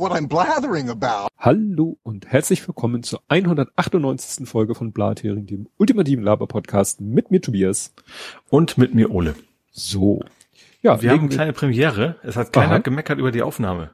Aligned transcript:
what 0.00 0.12
I'm 0.12 0.28
blathering 0.28 0.88
about. 0.88 1.28
Hallo 1.38 1.98
und 2.02 2.26
herzlich 2.26 2.66
willkommen 2.66 3.02
zur 3.02 3.20
198. 3.28 4.48
Folge 4.48 4.74
von 4.74 4.92
Blathering, 4.92 5.46
dem 5.46 5.68
ultimativen 5.76 6.24
Laber-Podcast 6.24 7.02
mit 7.02 7.30
mir 7.30 7.42
Tobias. 7.42 7.92
Und 8.48 8.78
mit 8.78 8.94
mir 8.94 9.10
Ole. 9.10 9.34
So. 9.70 10.24
Ja, 10.80 11.02
wir 11.02 11.10
haben 11.10 11.20
eine 11.20 11.28
kleine 11.28 11.52
Premiere. 11.52 12.16
Es 12.22 12.36
hat 12.36 12.50
keiner 12.50 12.72
Aha. 12.72 12.78
gemeckert 12.78 13.18
über 13.18 13.30
die 13.30 13.42
Aufnahme. 13.42 13.90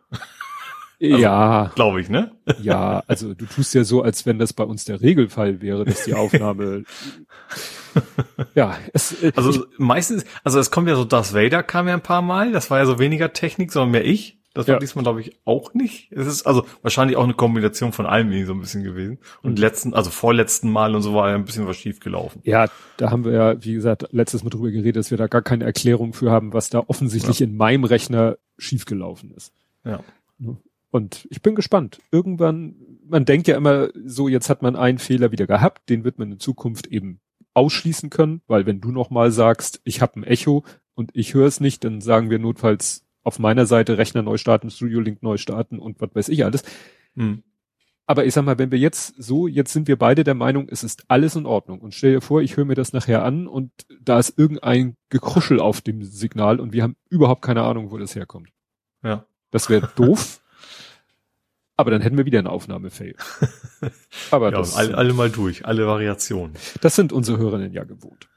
Also, 0.98 1.16
ja. 1.16 1.72
Glaube 1.74 2.00
ich, 2.00 2.08
ne? 2.08 2.30
Ja, 2.62 3.02
also 3.08 3.34
du 3.34 3.44
tust 3.44 3.74
ja 3.74 3.82
so, 3.82 4.02
als 4.02 4.24
wenn 4.24 4.38
das 4.38 4.52
bei 4.52 4.64
uns 4.64 4.84
der 4.84 5.02
Regelfall 5.02 5.60
wäre, 5.60 5.84
dass 5.84 6.04
die 6.04 6.14
Aufnahme. 6.14 6.84
ja, 8.54 8.78
es, 8.94 9.22
äh, 9.22 9.32
Also 9.34 9.50
ich, 9.50 9.60
meistens, 9.78 10.24
also 10.44 10.60
es 10.60 10.70
kommt 10.70 10.88
ja 10.88 10.94
so, 10.94 11.04
Darth 11.04 11.34
Vader 11.34 11.62
kam 11.62 11.88
ja 11.88 11.94
ein 11.94 12.02
paar 12.02 12.22
Mal, 12.22 12.52
das 12.52 12.70
war 12.70 12.78
ja 12.78 12.86
so 12.86 12.98
weniger 12.98 13.32
Technik, 13.32 13.72
sondern 13.72 13.90
mehr 13.90 14.04
ich. 14.04 14.35
Das 14.56 14.66
war 14.68 14.76
ja. 14.76 14.78
diesmal, 14.78 15.02
glaube 15.02 15.20
ich, 15.20 15.36
auch 15.44 15.74
nicht. 15.74 16.10
Es 16.12 16.26
ist 16.26 16.46
also 16.46 16.64
wahrscheinlich 16.80 17.18
auch 17.18 17.24
eine 17.24 17.34
Kombination 17.34 17.92
von 17.92 18.06
allem 18.06 18.46
so 18.46 18.54
ein 18.54 18.60
bisschen 18.60 18.84
gewesen. 18.84 19.18
Und 19.42 19.52
mhm. 19.52 19.56
letzten, 19.58 19.92
also 19.92 20.08
vorletzten 20.08 20.70
Mal 20.70 20.94
und 20.94 21.02
so 21.02 21.12
war 21.12 21.28
ja 21.28 21.34
ein 21.34 21.44
bisschen 21.44 21.66
was 21.66 21.76
schief 21.76 22.00
gelaufen. 22.00 22.40
Ja, 22.42 22.66
da 22.96 23.10
haben 23.10 23.26
wir 23.26 23.32
ja, 23.32 23.62
wie 23.62 23.74
gesagt, 23.74 24.08
letztes 24.12 24.44
Mal 24.44 24.48
drüber 24.48 24.70
geredet, 24.70 24.96
dass 24.96 25.10
wir 25.10 25.18
da 25.18 25.26
gar 25.26 25.42
keine 25.42 25.64
Erklärung 25.64 26.14
für 26.14 26.30
haben, 26.30 26.54
was 26.54 26.70
da 26.70 26.82
offensichtlich 26.86 27.40
ja. 27.40 27.46
in 27.46 27.58
meinem 27.58 27.84
Rechner 27.84 28.38
schiefgelaufen 28.56 29.30
ist. 29.32 29.52
Ja. 29.84 30.00
Und 30.90 31.28
ich 31.28 31.42
bin 31.42 31.54
gespannt. 31.54 32.00
Irgendwann, 32.10 32.76
man 33.06 33.26
denkt 33.26 33.48
ja 33.48 33.58
immer 33.58 33.90
so, 34.06 34.26
jetzt 34.26 34.48
hat 34.48 34.62
man 34.62 34.74
einen 34.74 34.96
Fehler 34.96 35.32
wieder 35.32 35.46
gehabt, 35.46 35.90
den 35.90 36.02
wird 36.02 36.18
man 36.18 36.32
in 36.32 36.40
Zukunft 36.40 36.86
eben 36.86 37.20
ausschließen 37.52 38.08
können, 38.08 38.40
weil 38.46 38.64
wenn 38.64 38.80
du 38.80 38.90
nochmal 38.90 39.32
sagst, 39.32 39.82
ich 39.84 40.00
habe 40.00 40.20
ein 40.20 40.24
Echo 40.24 40.64
und 40.94 41.10
ich 41.12 41.34
höre 41.34 41.46
es 41.46 41.60
nicht, 41.60 41.84
dann 41.84 42.00
sagen 42.00 42.30
wir 42.30 42.38
notfalls 42.38 43.05
auf 43.26 43.40
meiner 43.40 43.66
Seite 43.66 43.98
Rechner 43.98 44.22
neu 44.22 44.36
starten, 44.36 44.70
Studio 44.70 45.00
Link 45.00 45.20
neu 45.20 45.36
starten 45.36 45.80
und 45.80 46.00
was 46.00 46.10
weiß 46.14 46.28
ich 46.28 46.44
alles. 46.44 46.62
Hm. 47.16 47.42
Aber 48.06 48.24
ich 48.24 48.32
sag 48.32 48.44
mal, 48.44 48.56
wenn 48.56 48.70
wir 48.70 48.78
jetzt 48.78 49.14
so, 49.18 49.48
jetzt 49.48 49.72
sind 49.72 49.88
wir 49.88 49.98
beide 49.98 50.22
der 50.22 50.34
Meinung, 50.34 50.68
es 50.70 50.84
ist 50.84 51.06
alles 51.08 51.34
in 51.34 51.44
Ordnung. 51.44 51.80
Und 51.80 51.92
stell 51.92 52.12
dir 52.12 52.20
vor, 52.20 52.40
ich 52.40 52.56
höre 52.56 52.64
mir 52.64 52.76
das 52.76 52.92
nachher 52.92 53.24
an 53.24 53.48
und 53.48 53.72
da 54.00 54.20
ist 54.20 54.38
irgendein 54.38 54.94
Gekruschel 55.08 55.58
auf 55.58 55.80
dem 55.80 56.04
Signal 56.04 56.60
und 56.60 56.72
wir 56.72 56.84
haben 56.84 56.94
überhaupt 57.10 57.42
keine 57.42 57.64
Ahnung, 57.64 57.90
wo 57.90 57.98
das 57.98 58.14
herkommt. 58.14 58.50
Ja. 59.02 59.26
Das 59.50 59.68
wäre 59.68 59.90
doof. 59.96 60.40
aber 61.76 61.90
dann 61.90 62.02
hätten 62.02 62.16
wir 62.16 62.26
wieder 62.26 62.38
eine 62.38 62.50
Aufnahme-Fail. 62.50 63.16
Aber 64.30 64.52
ja, 64.52 64.58
das, 64.58 64.76
alle, 64.76 64.96
alle 64.96 65.12
mal 65.14 65.30
durch, 65.30 65.66
alle 65.66 65.84
Variationen. 65.86 66.54
Das 66.80 66.94
sind 66.94 67.12
unsere 67.12 67.38
Hörerinnen 67.38 67.72
ja 67.72 67.82
gewohnt. 67.82 68.28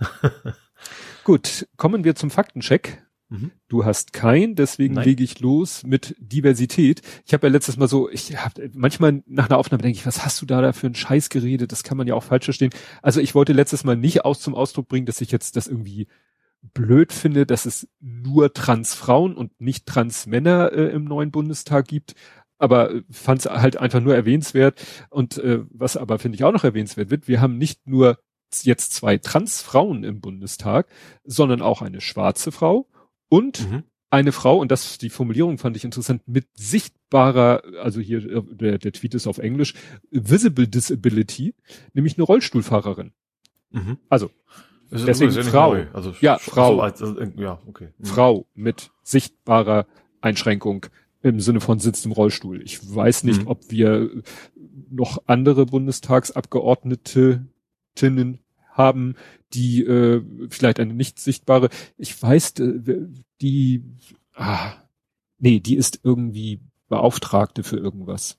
Gut, 1.24 1.68
kommen 1.78 2.04
wir 2.04 2.16
zum 2.16 2.32
Faktencheck. 2.32 3.04
Mhm. 3.30 3.52
Du 3.68 3.86
hast 3.86 4.12
kein, 4.12 4.56
deswegen 4.56 4.96
Nein. 4.96 5.06
lege 5.06 5.24
ich 5.24 5.40
los 5.40 5.84
mit 5.84 6.16
Diversität. 6.20 7.02
Ich 7.26 7.34
habe 7.34 7.48
ja 7.48 7.54
letztes 7.54 7.78
Mal 7.78 7.88
so, 7.88 8.10
ich 8.10 8.36
habe 8.38 8.72
manchmal 8.74 9.24
nach 9.28 9.50
einer 9.50 9.58
Aufnahme 9.58 9.84
denke 9.84 9.98
ich, 9.98 10.06
was 10.06 10.26
hast 10.26 10.42
du 10.42 10.48
da, 10.48 10.62
da 10.62 10.74
für 10.74 10.88
einen 10.88 10.96
Scheiß 10.96 11.30
geredet? 11.30 11.72
Das 11.72 11.84
kann 11.84 11.98
man 11.98 12.08
ja 12.08 12.16
auch 12.16 12.24
falsch 12.24 12.46
verstehen. 12.46 12.72
Also 13.04 13.22
ich 13.22 13.36
wollte 13.36 13.54
letztes 13.54 13.84
Mal 13.84 13.96
nicht 13.96 14.26
aus 14.26 14.40
zum 14.40 14.56
Ausdruck 14.56 14.88
bringen, 14.88 15.06
dass 15.06 15.22
ich 15.22 15.32
jetzt 15.32 15.56
das 15.56 15.68
irgendwie 15.68 16.08
blöd 16.74 17.14
finde, 17.14 17.46
dass 17.46 17.66
es 17.66 17.88
nur 18.00 18.52
Transfrauen 18.54 19.36
und 19.36 19.62
nicht 19.62 19.86
Transmänner 19.86 20.72
äh, 20.74 20.90
im 20.90 21.06
neuen 21.06 21.32
Bundestag 21.32 21.88
gibt. 21.88 22.16
Aber 22.58 22.92
fand 23.12 23.42
es 23.42 23.46
halt 23.46 23.78
einfach 23.78 24.02
nur 24.02 24.16
erwähnenswert. 24.16 24.84
Und 25.10 25.38
äh, 25.38 25.60
was 25.70 25.98
aber 25.98 26.18
finde 26.18 26.36
ich 26.36 26.44
auch 26.44 26.52
noch 26.52 26.64
erwähnenswert 26.64 27.12
wird, 27.12 27.28
wir 27.28 27.42
haben 27.42 27.58
nicht 27.58 27.88
nur 27.88 28.18
jetzt 28.64 28.96
zwei 28.96 29.20
Transfrauen 29.20 30.04
im 30.04 30.20
Bundestag, 30.20 30.88
sondern 31.24 31.62
auch 31.62 31.84
eine 31.84 32.02
schwarze 32.02 32.52
Frau 32.52 32.88
und 33.30 33.70
mhm. 33.70 33.84
eine 34.10 34.32
Frau, 34.32 34.58
und 34.58 34.72
das, 34.72 34.98
die 34.98 35.10
Formulierung 35.10 35.58
fand 35.58 35.78
ich 35.78 35.86
interessant, 35.86 36.24
mit 36.28 36.48
sichtbarer, 36.54 37.64
also 37.82 38.02
hier, 38.02 38.26
äh, 38.26 38.42
der, 38.52 38.78
der 38.78 38.92
Tweet 38.92 39.14
ist 39.14 39.28
auf 39.28 39.38
Englisch, 39.38 39.74
visible 40.12 40.68
disability, 40.68 41.56
nämlich 41.94 42.18
eine 42.18 42.24
Rollstuhlfahrerin. 42.24 43.14
Mhm. 43.72 43.98
Also, 44.10 44.32
deswegen 44.92 45.32
Frau. 45.44 45.78
Also, 45.94 46.16
ja, 46.22 46.38
Frau. 46.40 46.80
Also, 46.80 47.22
ja, 47.38 47.60
okay. 47.68 47.90
Mhm. 47.98 48.06
Frau 48.06 48.48
mit 48.56 48.92
sichtbarer 49.04 49.86
Einschränkung 50.22 50.88
im 51.22 51.40
Sinne 51.40 51.60
von 51.60 51.80
sitzt 51.80 52.06
im 52.06 52.12
Rollstuhl. 52.12 52.62
Ich 52.62 52.80
weiß 52.96 53.24
nicht, 53.26 53.42
mhm. 53.42 53.48
ob 53.48 53.70
wir 53.70 54.10
noch 54.90 55.22
andere 55.28 55.66
Bundestagsabgeordnete 55.66 57.46
haben, 58.80 59.16
die 59.54 59.84
äh, 59.84 60.24
vielleicht 60.50 60.80
eine 60.80 60.94
nicht 60.94 61.20
sichtbare, 61.20 61.70
ich 61.98 62.20
weiß, 62.20 62.54
äh, 62.60 63.08
die, 63.42 63.84
ah, 64.34 64.74
nee, 65.38 65.60
die 65.60 65.76
ist 65.76 66.00
irgendwie 66.04 66.62
Beauftragte 66.88 67.62
für 67.64 67.78
irgendwas. 67.78 68.38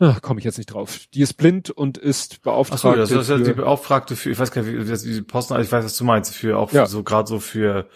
Ah, 0.00 0.20
komme 0.20 0.38
ich 0.38 0.44
jetzt 0.44 0.58
nicht 0.58 0.72
drauf. 0.72 1.08
Die 1.12 1.22
ist 1.22 1.34
blind 1.34 1.70
und 1.70 1.98
ist 1.98 2.42
Beauftragte. 2.42 3.02
Ach 3.02 3.06
so, 3.06 3.16
das 3.16 3.28
ist 3.28 3.30
ja 3.30 3.38
die 3.38 3.52
Beauftragte 3.52 4.14
für, 4.14 4.30
ich 4.30 4.38
weiß 4.38 4.52
gar 4.52 4.62
nicht, 4.62 5.04
wie 5.04 5.12
die 5.14 5.22
Posten, 5.22 5.60
ich 5.60 5.70
weiß, 5.70 5.84
was 5.84 5.96
du 5.96 6.04
meinst, 6.04 6.34
für 6.34 6.56
auch 6.56 6.72
ja. 6.72 6.86
so 6.86 7.02
gerade 7.02 7.28
so 7.28 7.40
für 7.40 7.88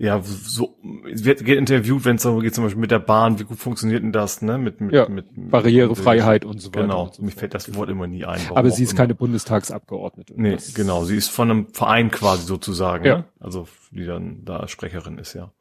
ja, 0.00 0.22
so 0.22 0.78
wird 0.82 1.44
geht 1.44 1.58
interviewt, 1.58 2.06
wenn 2.06 2.16
es 2.16 2.22
darum 2.22 2.40
geht, 2.40 2.54
zum 2.54 2.64
Beispiel 2.64 2.80
mit 2.80 2.90
der 2.90 3.00
Bahn, 3.00 3.38
wie 3.38 3.44
gut 3.44 3.58
funktioniert 3.58 4.02
denn 4.02 4.12
das, 4.12 4.40
ne? 4.40 4.56
Mit, 4.56 4.80
mit, 4.80 4.94
ja, 4.94 5.06
mit, 5.06 5.36
mit 5.36 5.50
Barrierefreiheit 5.50 6.46
und 6.46 6.58
so 6.58 6.70
weiter. 6.70 6.82
Genau, 6.82 7.10
so 7.12 7.22
mir 7.22 7.32
fällt 7.32 7.52
das 7.52 7.74
Wort 7.74 7.90
immer 7.90 8.06
nie 8.06 8.24
ein. 8.24 8.40
Aber 8.54 8.70
sie 8.70 8.82
ist 8.82 8.92
immer. 8.92 8.96
keine 8.96 9.14
Bundestagsabgeordnete. 9.14 10.32
Nee, 10.38 10.56
genau, 10.74 11.04
sie 11.04 11.16
ist 11.16 11.28
von 11.28 11.50
einem 11.50 11.66
Verein 11.74 12.10
quasi 12.10 12.46
sozusagen, 12.46 13.04
ja. 13.04 13.18
ne? 13.18 13.24
Also 13.40 13.68
die 13.90 14.06
dann 14.06 14.42
da 14.46 14.68
Sprecherin 14.68 15.18
ist, 15.18 15.34
ja. 15.34 15.52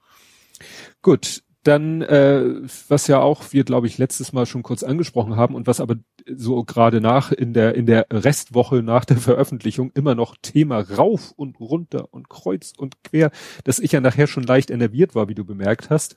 Gut, 1.02 1.44
dann, 1.64 2.02
äh, 2.02 2.62
was 2.88 3.08
ja 3.08 3.20
auch 3.20 3.44
wir, 3.52 3.66
glaube 3.66 3.88
ich, 3.88 3.98
letztes 3.98 4.32
Mal 4.32 4.46
schon 4.46 4.64
kurz 4.64 4.84
angesprochen 4.84 5.36
haben 5.36 5.54
und 5.54 5.68
was 5.68 5.82
aber 5.82 5.96
so 6.36 6.64
gerade 6.64 7.02
nach 7.02 7.32
in 7.32 7.54
der 7.54 7.76
in 7.76 7.86
der 7.86 8.08
Restwoche 8.12 8.84
nach 8.84 9.06
der 9.06 9.18
Veröffentlichung 9.18 9.92
immer 9.94 10.16
noch 10.16 10.36
Thema 10.42 10.80
rauf 10.80 11.32
und 11.36 11.60
runter 11.60 12.14
und 12.14 12.30
kreuz 12.30 12.74
und 12.78 13.04
quer, 13.04 13.32
dass 13.64 13.80
ich 13.80 13.92
ja 13.92 14.02
nachher 14.02 14.28
schon 14.28 14.44
leicht 14.44 14.72
enerviert 14.72 15.16
war, 15.16 15.28
wie 15.28 15.36
du 15.36 15.46
bemerkt 15.46 15.90
hast. 15.90 16.16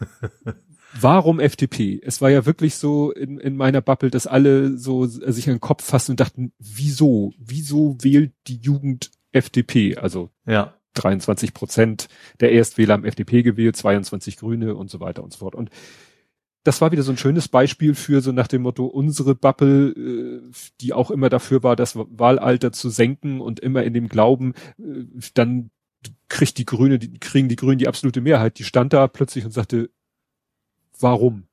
Warum 1.00 1.40
FDP? 1.40 2.00
Es 2.04 2.20
war 2.20 2.30
ja 2.30 2.46
wirklich 2.46 2.76
so 2.76 3.10
in, 3.10 3.38
in 3.38 3.56
meiner 3.56 3.80
Bubble, 3.80 4.10
dass 4.10 4.28
alle 4.28 4.78
so 4.78 5.06
sich 5.06 5.48
an 5.48 5.56
den 5.56 5.60
Kopf 5.60 5.82
fassen 5.82 6.12
und 6.12 6.20
dachten, 6.20 6.52
wieso? 6.58 7.32
Wieso 7.36 7.96
wählt 8.00 8.32
die 8.46 8.58
Jugend 8.58 9.10
FDP? 9.32 9.96
Also 9.96 10.30
ja 10.46 10.74
23 10.94 11.52
Prozent 11.52 12.08
der 12.40 12.52
Erstwähler 12.52 12.94
haben 12.94 13.04
FDP 13.04 13.42
gewählt, 13.42 13.76
22 13.76 14.36
Grüne 14.36 14.74
und 14.74 14.90
so 14.90 15.00
weiter 15.00 15.22
und 15.22 15.32
so 15.32 15.40
fort. 15.40 15.54
Und 15.54 15.70
das 16.64 16.80
war 16.80 16.92
wieder 16.92 17.02
so 17.02 17.12
ein 17.12 17.18
schönes 17.18 17.46
Beispiel 17.46 17.94
für 17.94 18.22
so 18.22 18.32
nach 18.32 18.48
dem 18.48 18.62
Motto 18.62 18.86
unsere 18.86 19.34
Bubble, 19.34 19.90
äh, 19.90 20.40
die 20.80 20.92
auch 20.94 21.10
immer 21.10 21.28
dafür 21.28 21.62
war, 21.62 21.76
das 21.76 21.94
Wahlalter 21.94 22.72
zu 22.72 22.88
senken 22.88 23.40
und 23.40 23.60
immer 23.60 23.84
in 23.84 23.92
dem 23.92 24.08
Glauben, 24.08 24.54
äh, 24.78 25.04
dann 25.34 25.70
kriegt 26.28 26.58
die 26.58 26.64
Grüne, 26.64 26.98
die, 26.98 27.18
kriegen 27.18 27.48
die 27.48 27.56
Grünen 27.56 27.78
die 27.78 27.88
absolute 27.88 28.22
Mehrheit. 28.22 28.58
Die 28.58 28.64
stand 28.64 28.92
da 28.92 29.06
plötzlich 29.06 29.44
und 29.44 29.52
sagte, 29.52 29.90
warum? 30.98 31.44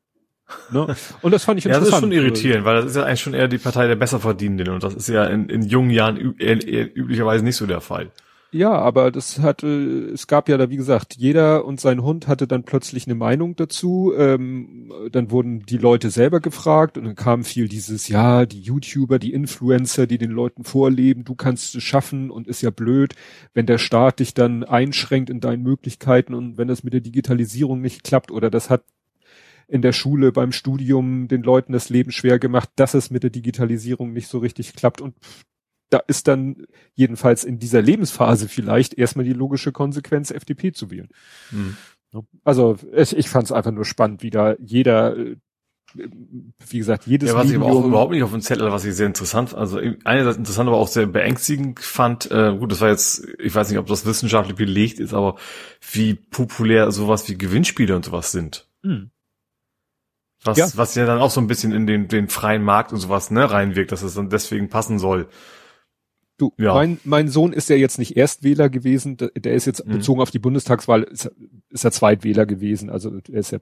Ne? 0.71 0.95
Und 1.21 1.31
das 1.31 1.43
fand 1.43 1.59
ich 1.59 1.65
interessant. 1.65 1.85
ja, 1.91 1.91
das 1.91 1.93
ist 1.93 1.99
schon 1.99 2.11
irritierend, 2.11 2.65
weil 2.65 2.75
das 2.75 2.85
ist 2.85 2.95
ja 2.95 3.03
eigentlich 3.03 3.21
schon 3.21 3.33
eher 3.33 3.47
die 3.47 3.57
Partei 3.57 3.87
der 3.87 3.95
Besserverdienenden 3.95 4.73
und 4.73 4.83
das 4.83 4.93
ist 4.93 5.09
ja 5.09 5.25
in, 5.25 5.49
in 5.49 5.63
jungen 5.63 5.91
Jahren 5.91 6.17
üblicherweise 6.17 7.43
nicht 7.43 7.57
so 7.57 7.65
der 7.65 7.81
Fall. 7.81 8.11
Ja, 8.53 8.73
aber 8.73 9.11
das 9.11 9.39
hatte, 9.39 10.09
es 10.13 10.27
gab 10.27 10.49
ja 10.49 10.57
da, 10.57 10.69
wie 10.69 10.75
gesagt, 10.75 11.15
jeder 11.15 11.63
und 11.63 11.79
sein 11.79 12.03
Hund 12.03 12.27
hatte 12.27 12.47
dann 12.47 12.63
plötzlich 12.63 13.05
eine 13.07 13.15
Meinung 13.15 13.55
dazu. 13.55 14.11
Ähm, 14.17 14.91
dann 15.09 15.31
wurden 15.31 15.61
die 15.65 15.77
Leute 15.77 16.09
selber 16.09 16.41
gefragt 16.41 16.97
und 16.97 17.05
dann 17.05 17.15
kam 17.15 17.45
viel 17.45 17.69
dieses, 17.69 18.09
ja, 18.09 18.45
die 18.45 18.59
YouTuber, 18.59 19.19
die 19.19 19.31
Influencer, 19.31 20.05
die 20.05 20.17
den 20.17 20.31
Leuten 20.31 20.65
vorleben, 20.65 21.23
du 21.23 21.33
kannst 21.33 21.75
es 21.75 21.83
schaffen 21.83 22.29
und 22.29 22.45
ist 22.49 22.61
ja 22.61 22.71
blöd, 22.71 23.15
wenn 23.53 23.67
der 23.67 23.77
Staat 23.77 24.19
dich 24.19 24.33
dann 24.33 24.65
einschränkt 24.65 25.29
in 25.29 25.39
deinen 25.39 25.63
Möglichkeiten 25.63 26.33
und 26.33 26.57
wenn 26.57 26.67
das 26.67 26.83
mit 26.83 26.91
der 26.91 27.01
Digitalisierung 27.01 27.79
nicht 27.79 28.03
klappt 28.03 28.31
oder 28.31 28.49
das 28.49 28.69
hat 28.69 28.83
in 29.69 29.81
der 29.81 29.93
Schule, 29.93 30.33
beim 30.33 30.51
Studium 30.51 31.29
den 31.29 31.43
Leuten 31.43 31.71
das 31.71 31.89
Leben 31.89 32.11
schwer 32.11 32.39
gemacht, 32.39 32.69
dass 32.75 32.93
es 32.95 33.11
mit 33.11 33.23
der 33.23 33.29
Digitalisierung 33.29 34.11
nicht 34.11 34.27
so 34.27 34.39
richtig 34.39 34.73
klappt 34.75 34.99
und 34.99 35.15
da 35.91 35.99
ist 36.07 36.27
dann 36.27 36.65
jedenfalls 36.93 37.43
in 37.43 37.59
dieser 37.59 37.81
Lebensphase 37.81 38.47
vielleicht 38.47 38.95
erstmal 38.95 39.25
die 39.25 39.33
logische 39.33 39.71
Konsequenz, 39.71 40.31
FDP 40.31 40.71
zu 40.71 40.89
wählen. 40.89 41.09
Mhm. 41.51 41.77
Also 42.43 42.77
ich, 42.93 43.15
ich 43.15 43.29
fand 43.29 43.45
es 43.45 43.51
einfach 43.51 43.71
nur 43.71 43.85
spannend, 43.85 44.23
wie 44.23 44.29
da 44.29 44.55
jeder, 44.59 45.17
äh, 45.17 45.37
wie 45.93 46.77
gesagt, 46.77 47.05
jedes 47.07 47.29
ja, 47.29 47.35
was 47.35 47.45
Medium, 47.45 47.63
ich 47.63 47.69
aber 47.69 47.77
auch 47.77 47.85
überhaupt 47.85 48.11
nicht 48.11 48.23
auf 48.23 48.31
dem 48.31 48.41
Zettel, 48.41 48.71
was 48.71 48.85
ich 48.85 48.95
sehr 48.95 49.07
interessant, 49.07 49.53
also 49.53 49.79
einerseits 50.05 50.37
interessant, 50.37 50.69
aber 50.69 50.77
auch 50.77 50.87
sehr 50.87 51.07
beängstigend 51.07 51.81
fand. 51.81 52.31
Äh, 52.31 52.55
gut, 52.57 52.71
das 52.71 52.79
war 52.79 52.89
jetzt, 52.89 53.27
ich 53.37 53.53
weiß 53.53 53.69
nicht, 53.69 53.79
ob 53.79 53.87
das 53.87 54.05
wissenschaftlich 54.05 54.55
belegt 54.55 54.99
ist, 54.99 55.13
aber 55.13 55.35
wie 55.91 56.13
populär 56.13 56.91
sowas 56.91 57.27
wie 57.29 57.37
Gewinnspiele 57.37 57.95
und 57.95 58.05
sowas 58.05 58.31
sind. 58.31 58.67
Mhm. 58.81 59.11
Was, 60.43 60.57
ja. 60.57 60.67
was 60.73 60.95
ja 60.95 61.05
dann 61.05 61.19
auch 61.19 61.29
so 61.29 61.39
ein 61.39 61.47
bisschen 61.47 61.71
in 61.71 61.85
den, 61.85 62.07
den 62.07 62.29
freien 62.29 62.63
Markt 62.63 62.93
und 62.93 62.99
sowas 62.99 63.29
ne, 63.29 63.51
reinwirkt, 63.51 63.91
dass 63.91 64.01
es 64.01 64.15
dann 64.15 64.29
deswegen 64.29 64.69
passen 64.69 64.97
soll. 64.97 65.27
Du, 66.41 66.53
ja. 66.57 66.73
mein, 66.73 66.99
mein 67.03 67.27
Sohn 67.27 67.53
ist 67.53 67.69
ja 67.69 67.75
jetzt 67.75 67.99
nicht 67.99 68.17
Erstwähler 68.17 68.67
gewesen, 68.67 69.15
der 69.17 69.53
ist 69.53 69.65
jetzt 69.67 69.85
mhm. 69.85 69.91
bezogen 69.91 70.21
auf 70.21 70.31
die 70.31 70.39
Bundestagswahl, 70.39 71.03
ist, 71.03 71.29
ist 71.69 71.85
er 71.85 71.91
Zweitwähler 71.91 72.47
gewesen, 72.47 72.89
also 72.89 73.11
er 73.31 73.39
ist 73.39 73.51
ja 73.51 73.59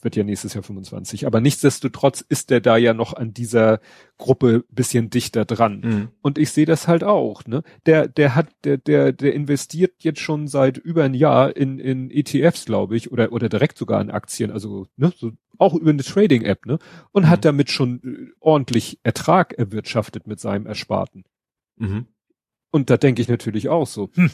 wird 0.00 0.14
ja 0.14 0.22
nächstes 0.22 0.54
Jahr 0.54 0.62
25. 0.62 1.26
Aber 1.26 1.40
nichtsdestotrotz 1.40 2.20
ist 2.20 2.50
der 2.50 2.60
da 2.60 2.76
ja 2.76 2.94
noch 2.94 3.14
an 3.14 3.34
dieser 3.34 3.80
Gruppe 4.16 4.64
bisschen 4.70 5.10
dichter 5.10 5.44
dran. 5.44 5.80
Mhm. 5.80 6.08
Und 6.22 6.38
ich 6.38 6.52
sehe 6.52 6.66
das 6.66 6.86
halt 6.86 7.02
auch, 7.02 7.44
ne? 7.46 7.64
Der, 7.84 8.06
der 8.06 8.36
hat, 8.36 8.46
der, 8.62 8.76
der, 8.78 9.12
der 9.12 9.34
investiert 9.34 9.94
jetzt 10.04 10.20
schon 10.20 10.46
seit 10.46 10.78
über 10.78 11.02
ein 11.02 11.14
Jahr 11.14 11.56
in, 11.56 11.80
in 11.80 12.12
ETFs, 12.12 12.64
glaube 12.64 12.96
ich, 12.96 13.10
oder, 13.10 13.32
oder 13.32 13.48
direkt 13.48 13.76
sogar 13.76 14.00
in 14.00 14.10
Aktien, 14.10 14.52
also, 14.52 14.86
ne, 14.96 15.12
so, 15.16 15.32
auch 15.58 15.74
über 15.74 15.90
eine 15.90 16.04
Trading-App, 16.04 16.64
ne? 16.66 16.78
Und 17.10 17.24
mhm. 17.24 17.28
hat 17.30 17.44
damit 17.44 17.70
schon 17.70 18.00
äh, 18.04 18.32
ordentlich 18.38 19.00
Ertrag 19.02 19.54
erwirtschaftet 19.54 20.28
mit 20.28 20.38
seinem 20.38 20.66
Ersparten. 20.66 21.24
Mhm. 21.78 22.06
Und 22.70 22.90
da 22.90 22.96
denke 22.96 23.22
ich 23.22 23.28
natürlich 23.28 23.68
auch 23.68 23.86
so, 23.86 24.10
hm, 24.14 24.30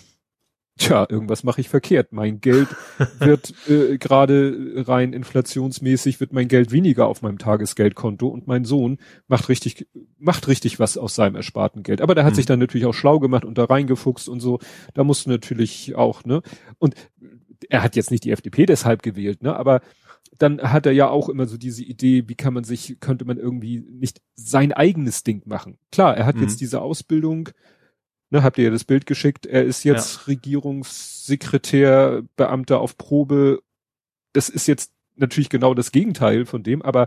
tja, 0.77 1.07
irgendwas 1.09 1.45
mache 1.45 1.61
ich 1.61 1.69
verkehrt. 1.69 2.13
Mein 2.13 2.41
Geld 2.41 2.69
wird 3.21 3.55
äh, 3.69 3.97
gerade 3.99 4.85
rein 4.87 5.13
inflationsmäßig 5.13 6.21
wird 6.21 6.33
mein 6.33 6.49
Geld 6.49 6.73
weniger 6.73 7.07
auf 7.07 7.23
meinem 7.23 7.39
Tagesgeldkonto 7.39 8.29
und 8.29 8.47
mein 8.47 8.65
Sohn 8.65 8.99
macht 9.29 9.49
richtig 9.49 9.87
macht 10.19 10.49
richtig 10.49 10.81
was 10.81 10.99
aus 10.99 11.15
seinem 11.15 11.37
ersparten 11.37 11.83
Geld. 11.83 12.01
Aber 12.01 12.15
der 12.15 12.25
hat 12.25 12.33
mhm. 12.33 12.37
sich 12.37 12.47
dann 12.47 12.59
natürlich 12.59 12.87
auch 12.87 12.95
schlau 12.95 13.21
gemacht 13.21 13.45
und 13.45 13.59
da 13.59 13.65
reingefuchst 13.65 14.29
und 14.29 14.41
so. 14.41 14.59
Da 14.95 15.05
musst 15.05 15.27
du 15.27 15.31
natürlich 15.31 15.95
auch, 15.95 16.25
ne? 16.25 16.43
Und 16.79 16.95
er 17.69 17.83
hat 17.83 17.97
jetzt 17.97 18.11
nicht 18.11 18.25
die 18.25 18.31
FDP 18.31 18.67
deshalb 18.67 19.03
gewählt, 19.03 19.43
ne? 19.43 19.57
Aber 19.57 19.81
dann 20.39 20.61
hat 20.61 20.87
er 20.87 20.93
ja 20.93 21.09
auch 21.09 21.29
immer 21.29 21.47
so 21.47 21.57
diese 21.57 21.85
Idee, 21.85 22.29
wie 22.29 22.35
kann 22.35 22.55
man 22.55 22.65
sich, 22.65 22.99
könnte 23.01 23.25
man 23.25 23.39
irgendwie 23.39 23.81
nicht 23.81 24.21
sein 24.35 24.73
eigenes 24.73 25.23
Ding 25.23 25.43
machen. 25.47 25.79
Klar, 25.93 26.17
er 26.17 26.27
hat 26.27 26.37
mhm. 26.37 26.43
jetzt 26.43 26.61
diese 26.61 26.81
Ausbildung 26.81 27.51
Ne, 28.35 28.43
habt 28.43 28.59
ihr 28.59 28.65
ja 28.65 28.71
das 28.71 28.83
Bild 28.83 29.07
geschickt? 29.07 29.47
Er 29.47 29.63
ist 29.65 29.85
jetzt 29.85 30.17
ja. 30.17 30.23
Regierungssekretär, 30.27 32.25
Beamter 32.35 32.81
auf 32.81 32.99
Probe. 32.99 33.63
Das 34.33 34.49
ist 34.49 34.67
jetzt 34.67 34.93
natürlich 35.15 35.51
genau 35.51 35.73
das 35.73 35.93
Gegenteil 35.93 36.45
von 36.45 36.65
dem, 36.65 36.83
aber 36.83 37.07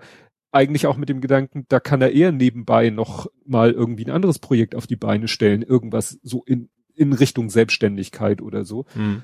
eigentlich 0.53 0.87
auch 0.87 0.95
mit 0.95 1.09
dem 1.09 1.19
Gedanken, 1.19 1.65
da 1.67 1.81
kann 1.81 2.01
er 2.01 2.13
eher 2.13 2.31
nebenbei 2.31 2.91
noch 2.91 3.27
mal 3.45 3.71
irgendwie 3.73 4.05
ein 4.05 4.11
anderes 4.11 4.39
Projekt 4.39 4.73
auf 4.73 4.87
die 4.87 4.95
Beine 4.95 5.27
stellen, 5.27 5.63
irgendwas 5.63 6.17
so 6.23 6.43
in, 6.45 6.69
in 6.95 7.11
Richtung 7.11 7.49
Selbstständigkeit 7.49 8.41
oder 8.41 8.63
so. 8.63 8.85
Hm. 8.93 9.23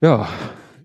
Ja, 0.00 0.30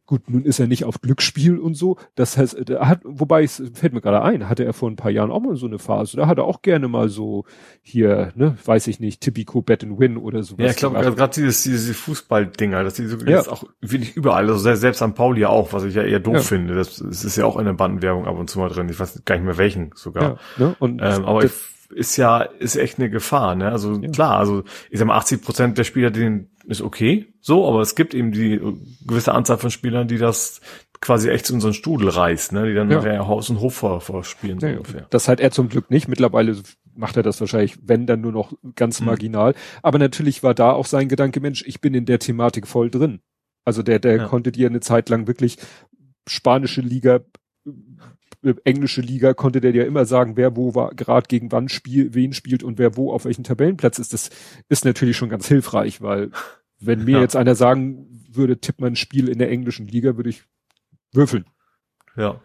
Gut, 0.08 0.30
nun 0.30 0.46
ist 0.46 0.58
er 0.60 0.68
nicht 0.68 0.86
auf 0.86 1.02
Glücksspiel 1.02 1.60
und 1.60 1.74
so. 1.74 1.98
Das 2.16 2.38
heißt, 2.38 2.70
er 2.70 2.88
hat, 2.88 3.02
wobei 3.04 3.44
es 3.44 3.62
fällt 3.74 3.92
mir 3.92 4.00
gerade 4.00 4.22
ein, 4.22 4.48
hatte 4.48 4.64
er 4.64 4.72
vor 4.72 4.90
ein 4.90 4.96
paar 4.96 5.12
Jahren 5.12 5.32
auch 5.32 5.42
mal 5.42 5.58
so 5.58 5.68
eine 5.68 5.80
Phase. 5.80 6.16
Da 6.16 6.28
hat 6.28 6.38
er 6.38 6.46
auch 6.46 6.62
gerne 6.62 6.88
mal 6.88 7.10
so 7.10 7.44
hier, 7.82 8.32
ne, 8.36 8.58
weiß 8.64 8.88
ich 8.88 9.02
nicht, 9.02 9.20
Typico 9.20 9.62
Bet 9.62 9.84
and 9.84 10.00
Win 10.00 10.16
oder 10.16 10.44
sowas. 10.44 10.64
Ja, 10.64 10.72
ich 10.72 10.78
glaube 10.78 10.98
gerade 11.14 11.34
dieses, 11.34 11.64
diese 11.64 11.94
Fußballdinger, 11.94 12.86
dass 12.86 12.94
die 12.94 13.06
so 13.06 13.18
ja. 13.18 13.42
auch 13.42 13.66
wirklich 13.82 14.16
überall, 14.16 14.48
also 14.48 14.76
selbst 14.76 15.02
am 15.02 15.14
Pauli 15.14 15.44
auch, 15.44 15.74
was 15.74 15.84
ich 15.84 15.96
ja 15.96 16.04
eher 16.04 16.22
doof 16.22 16.36
ja. 16.36 16.42
finde. 16.42 16.76
Das, 16.76 17.00
das, 17.00 17.26
ist 17.26 17.36
ja 17.36 17.44
auch 17.44 17.58
in 17.58 17.66
der 17.66 17.74
Bandenwerbung 17.74 18.28
ab 18.28 18.40
und 18.40 18.50
zu 18.50 18.60
mal 18.60 18.70
drin. 18.70 18.88
Ich 18.88 18.98
weiß 18.98 19.24
gar 19.26 19.36
nicht 19.36 19.44
mehr 19.44 19.58
welchen 19.58 19.92
sogar. 19.94 20.40
Ja, 20.58 20.68
ne? 20.68 20.76
und 20.80 21.02
ähm, 21.04 21.26
aber 21.26 21.44
ich, 21.44 21.52
ist 21.90 22.18
ja, 22.18 22.42
ist 22.42 22.76
echt 22.76 23.00
eine 23.00 23.10
Gefahr, 23.10 23.56
ne? 23.56 23.72
Also 23.72 23.94
ja. 23.94 24.10
klar, 24.10 24.38
also 24.38 24.64
ich 24.90 25.00
sag 25.00 25.08
mal, 25.08 25.18
80 25.18 25.42
Prozent 25.42 25.78
der 25.78 25.84
Spieler, 25.84 26.12
denen 26.12 26.50
ist 26.68 26.82
okay, 26.82 27.34
so, 27.40 27.68
aber 27.68 27.82
es 27.82 27.96
gibt 27.96 28.14
eben 28.14 28.32
die 28.32 28.60
gewisse 29.06 29.34
Anzahl 29.34 29.58
von 29.58 29.72
Spielern, 29.72 30.08
die 30.08 30.18
das 30.18 30.62
quasi 31.00 31.30
echt 31.30 31.50
in 31.50 31.62
so 31.62 31.68
einen 31.68 31.74
Strudel 31.74 32.10
reißt, 32.10 32.52
ne, 32.52 32.68
die 32.68 32.74
dann 32.74 32.92
ja. 32.92 33.28
Haus 33.28 33.50
und 33.50 33.62
Hof 33.62 33.76
vor, 33.76 34.02
vorspielen, 34.02 34.60
so 34.60 34.68
ja, 34.68 34.78
ungefähr. 34.78 35.08
Das 35.10 35.28
hat 35.28 35.40
er 35.40 35.52
zum 35.52 35.70
Glück 35.70 35.90
nicht. 35.90 36.08
Mittlerweile 36.08 36.58
macht 36.94 37.16
er 37.16 37.24
das 37.24 37.40
wahrscheinlich, 37.40 37.78
wenn 37.84 38.06
dann 38.06 38.22
nur 38.22 38.32
noch 38.32 38.54
ganz 38.76 39.00
mhm. 39.00 39.08
marginal. 39.08 39.54
Aber 39.82 40.00
natürlich 40.00 40.44
war 40.44 40.54
da 40.54 40.72
auch 40.72 40.86
sein 40.86 41.08
Gedanke, 41.08 41.40
Mensch, 41.40 41.64
ich 41.66 41.80
bin 41.80 41.94
in 41.94 42.06
der 42.06 42.20
Thematik 42.20 42.68
voll 42.68 42.90
drin. 42.90 43.22
Also 43.64 43.84
der, 43.84 44.00
der 44.00 44.18
ja. 44.18 44.26
konnte 44.28 44.52
dir 44.52 44.68
eine 44.68 44.80
Zeit 44.80 45.10
lang 45.10 45.28
wirklich 45.28 45.58
spanische 46.28 46.82
Liga, 46.82 47.22
äh, 48.48 48.56
englische 48.64 49.02
Liga, 49.02 49.34
konnte 49.34 49.62
der 49.62 49.72
dir 49.72 49.86
immer 49.86 50.06
sagen, 50.06 50.38
wer 50.38 50.56
wo 50.56 50.76
war, 50.76 50.94
gerade 50.96 51.28
gegen 51.28 51.52
wann 51.52 51.70
spielt, 51.70 52.14
wen 52.14 52.34
spielt 52.34 52.64
und 52.64 52.78
wer 52.78 52.96
wo 52.98 53.12
auf 53.12 53.26
welchen 53.26 53.44
Tabellenplatz 53.44 54.00
ist. 54.00 54.14
Das 54.14 54.30
ist 54.70 54.86
natürlich 54.86 55.18
schon 55.18 55.30
ganz 55.30 55.48
hilfreich, 55.48 56.02
weil 56.02 56.32
wenn 56.80 57.04
mir 57.04 57.18
ja. 57.18 57.22
jetzt 57.22 57.36
einer 57.36 57.56
sagen 57.56 58.26
würde, 58.30 58.60
tipp 58.60 58.80
mal 58.80 58.88
ein 58.88 58.96
Spiel 58.96 59.30
in 59.30 59.40
der 59.40 59.50
englischen 59.50 59.88
Liga, 59.88 60.16
würde 60.16 60.30
ich 60.30 60.44
würfeln. 61.12 61.46
Ja. 62.16 62.42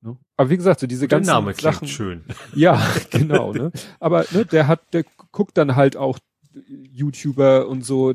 Ne? 0.00 0.16
Aber 0.36 0.50
wie 0.50 0.56
gesagt, 0.56 0.80
so 0.80 0.86
diese 0.86 1.08
ganzen 1.08 1.28
der 1.28 1.34
Name 1.34 1.54
Sachen. 1.54 1.88
schön. 1.88 2.24
Ja, 2.54 2.82
genau. 3.10 3.52
Ne? 3.52 3.72
Aber 4.00 4.24
ne, 4.32 4.44
der 4.44 4.66
hat, 4.68 4.92
der 4.92 5.04
guckt 5.30 5.56
dann 5.56 5.76
halt 5.76 5.96
auch 5.96 6.18
YouTuber 6.66 7.68
und 7.68 7.84
so. 7.84 8.12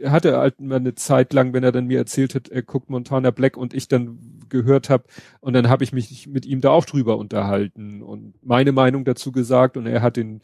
Er 0.00 0.10
hatte 0.10 0.38
halt 0.38 0.60
mal 0.60 0.76
eine 0.76 0.94
Zeit 0.94 1.32
lang, 1.32 1.52
wenn 1.52 1.64
er 1.64 1.72
dann 1.72 1.86
mir 1.86 1.98
erzählt 1.98 2.34
hat, 2.34 2.48
er 2.48 2.62
guckt 2.62 2.90
Montana 2.90 3.30
Black 3.30 3.56
und 3.56 3.74
ich 3.74 3.88
dann 3.88 4.18
gehört 4.48 4.90
habe 4.90 5.04
und 5.40 5.52
dann 5.52 5.68
habe 5.68 5.84
ich 5.84 5.92
mich 5.92 6.26
mit 6.26 6.46
ihm 6.46 6.60
da 6.60 6.70
auch 6.70 6.84
drüber 6.84 7.18
unterhalten 7.18 8.02
und 8.02 8.34
meine 8.42 8.72
Meinung 8.72 9.04
dazu 9.04 9.32
gesagt 9.32 9.76
und 9.76 9.86
er 9.86 10.02
hat 10.02 10.16
den 10.16 10.40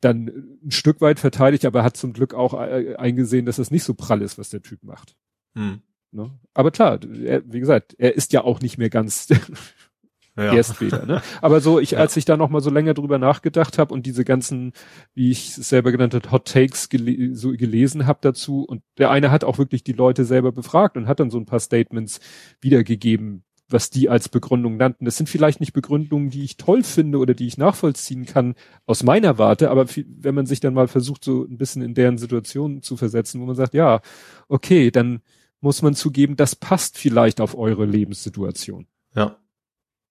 dann 0.00 0.58
ein 0.62 0.70
Stück 0.70 1.00
weit 1.00 1.18
verteidigt, 1.18 1.64
aber 1.64 1.80
er 1.80 1.84
hat 1.84 1.96
zum 1.96 2.12
Glück 2.12 2.34
auch 2.34 2.54
äh, 2.54 2.94
eingesehen, 2.96 3.46
dass 3.46 3.56
das 3.56 3.70
nicht 3.70 3.84
so 3.84 3.94
prall 3.94 4.22
ist, 4.22 4.38
was 4.38 4.50
der 4.50 4.62
Typ 4.62 4.82
macht. 4.82 5.16
Hm. 5.56 5.80
Ne? 6.12 6.30
Aber 6.52 6.70
klar, 6.70 7.00
er, 7.24 7.42
wie 7.50 7.60
gesagt, 7.60 7.94
er 7.98 8.14
ist 8.14 8.32
ja 8.32 8.44
auch 8.44 8.60
nicht 8.60 8.78
mehr 8.78 8.90
ganz 8.90 9.28
ja. 10.36 10.54
Erstfehler. 10.54 11.06
Ne? 11.06 11.22
Aber 11.40 11.60
so, 11.60 11.78
ich, 11.78 11.92
ja. 11.92 11.98
als 11.98 12.16
ich 12.16 12.24
da 12.24 12.36
noch 12.36 12.50
mal 12.50 12.60
so 12.60 12.70
länger 12.70 12.94
drüber 12.94 13.18
nachgedacht 13.18 13.78
habe 13.78 13.94
und 13.94 14.06
diese 14.06 14.24
ganzen, 14.24 14.72
wie 15.14 15.30
ich 15.30 15.56
es 15.56 15.68
selber 15.68 15.92
genannt 15.92 16.14
habe, 16.14 16.30
Hot 16.30 16.46
Takes 16.46 16.88
gele 16.88 17.34
so 17.34 17.52
gelesen 17.52 18.06
habe 18.06 18.18
dazu 18.22 18.64
und 18.64 18.82
der 18.98 19.10
eine 19.10 19.30
hat 19.30 19.44
auch 19.44 19.58
wirklich 19.58 19.84
die 19.84 19.92
Leute 19.92 20.24
selber 20.24 20.52
befragt 20.52 20.96
und 20.96 21.06
hat 21.06 21.20
dann 21.20 21.30
so 21.30 21.38
ein 21.38 21.46
paar 21.46 21.60
Statements 21.60 22.20
wiedergegeben, 22.60 23.44
was 23.68 23.90
die 23.90 24.08
als 24.08 24.28
Begründung 24.28 24.76
nannten. 24.76 25.04
Das 25.04 25.16
sind 25.16 25.28
vielleicht 25.28 25.60
nicht 25.60 25.72
Begründungen, 25.72 26.30
die 26.30 26.42
ich 26.42 26.56
toll 26.56 26.82
finde 26.82 27.18
oder 27.18 27.34
die 27.34 27.46
ich 27.46 27.56
nachvollziehen 27.56 28.26
kann 28.26 28.54
aus 28.86 29.02
meiner 29.04 29.38
Warte, 29.38 29.70
aber 29.70 29.86
wenn 29.86 30.34
man 30.34 30.46
sich 30.46 30.60
dann 30.60 30.74
mal 30.74 30.88
versucht, 30.88 31.24
so 31.24 31.44
ein 31.44 31.58
bisschen 31.58 31.82
in 31.82 31.94
deren 31.94 32.18
Situation 32.18 32.82
zu 32.82 32.96
versetzen, 32.96 33.40
wo 33.40 33.46
man 33.46 33.56
sagt, 33.56 33.74
ja, 33.74 34.00
okay, 34.48 34.90
dann 34.90 35.20
muss 35.60 35.80
man 35.80 35.94
zugeben, 35.94 36.36
das 36.36 36.56
passt 36.56 36.98
vielleicht 36.98 37.40
auf 37.40 37.56
eure 37.56 37.86
Lebenssituation. 37.86 38.86
Ja. 39.14 39.38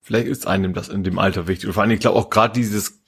Vielleicht 0.04 0.28
ist 0.28 0.46
einem 0.46 0.74
das 0.74 0.90
in 0.90 1.04
dem 1.04 1.18
Alter 1.18 1.48
wichtig. 1.48 1.68
Und 1.68 1.74
vor 1.74 1.84
allem, 1.84 1.92
ich 1.92 2.02
glaube 2.02 2.20
auch 2.20 2.30
gerade 2.30 2.54
dieses 2.54 3.02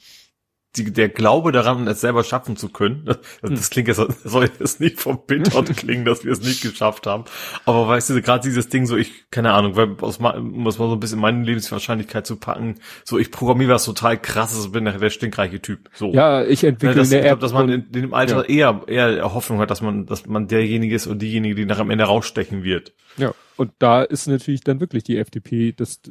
die, 0.78 0.92
der 0.92 1.10
Glaube 1.10 1.52
daran, 1.52 1.88
es 1.88 2.02
selber 2.02 2.24
schaffen 2.24 2.56
zu 2.56 2.70
können. 2.70 3.06
Das, 3.16 3.20
das 3.42 3.66
hm. 3.66 3.70
klingt 3.70 3.88
jetzt, 3.88 4.24
soll 4.24 4.50
jetzt 4.60 4.80
nicht 4.80 5.00
vom 5.00 5.26
Bindort 5.26 5.76
klingen, 5.78 6.06
dass 6.06 6.24
wir 6.24 6.32
es 6.32 6.42
nicht 6.42 6.62
geschafft 6.62 7.06
haben. 7.06 7.26
Aber 7.66 7.88
weißt 7.88 8.10
du, 8.10 8.22
gerade 8.22 8.44
dieses 8.44 8.70
Ding 8.70 8.86
so, 8.86 8.98
ich, 8.98 9.30
keine 9.30 9.54
Ahnung, 9.54 9.76
weil 9.76 9.96
aus, 10.02 10.20
muss 10.20 10.80
man 10.80 10.90
so 10.90 10.94
ein 10.94 11.00
bisschen 11.00 11.20
meine 11.20 11.44
Lebenswahrscheinlichkeit 11.44 12.26
zu 12.26 12.38
packen, 12.38 12.76
so 13.04 13.18
ich 13.18 13.32
programmiere 13.32 13.74
was 13.74 13.86
total 13.86 14.20
krasses, 14.20 14.72
bin 14.72 14.84
nachher 14.84 15.00
der 15.00 15.10
stinkreiche 15.10 15.62
Typ. 15.62 15.90
So. 15.94 16.14
Ja, 16.14 16.44
ich 16.44 16.64
entwickle 16.64 16.96
das, 16.96 17.12
eine 17.12 17.22
ich 17.22 17.28
glaub, 17.28 17.40
dass 17.40 17.54
man 17.54 17.70
in, 17.70 17.86
in 17.86 17.92
dem 17.92 18.14
Alter 18.14 18.50
ja. 18.50 18.82
eher, 18.88 19.16
eher 19.16 19.34
Hoffnung 19.34 19.60
hat, 19.60 19.72
dass 19.72 19.82
man, 19.82 20.06
dass 20.06 20.26
man 20.26 20.48
derjenige 20.48 20.96
ist 20.96 21.08
und 21.08 21.22
diejenige, 21.22 21.56
die 21.56 21.66
nach 21.66 21.80
am 21.80 21.90
Ende 21.90 22.06
rausstechen 22.06 22.64
wird. 22.64 22.94
Ja. 23.18 23.34
Und 23.58 23.72
da 23.80 24.04
ist 24.04 24.28
natürlich 24.28 24.62
dann 24.62 24.80
wirklich 24.80 25.04
die 25.04 25.18
FDP 25.18 25.72
das, 25.72 26.02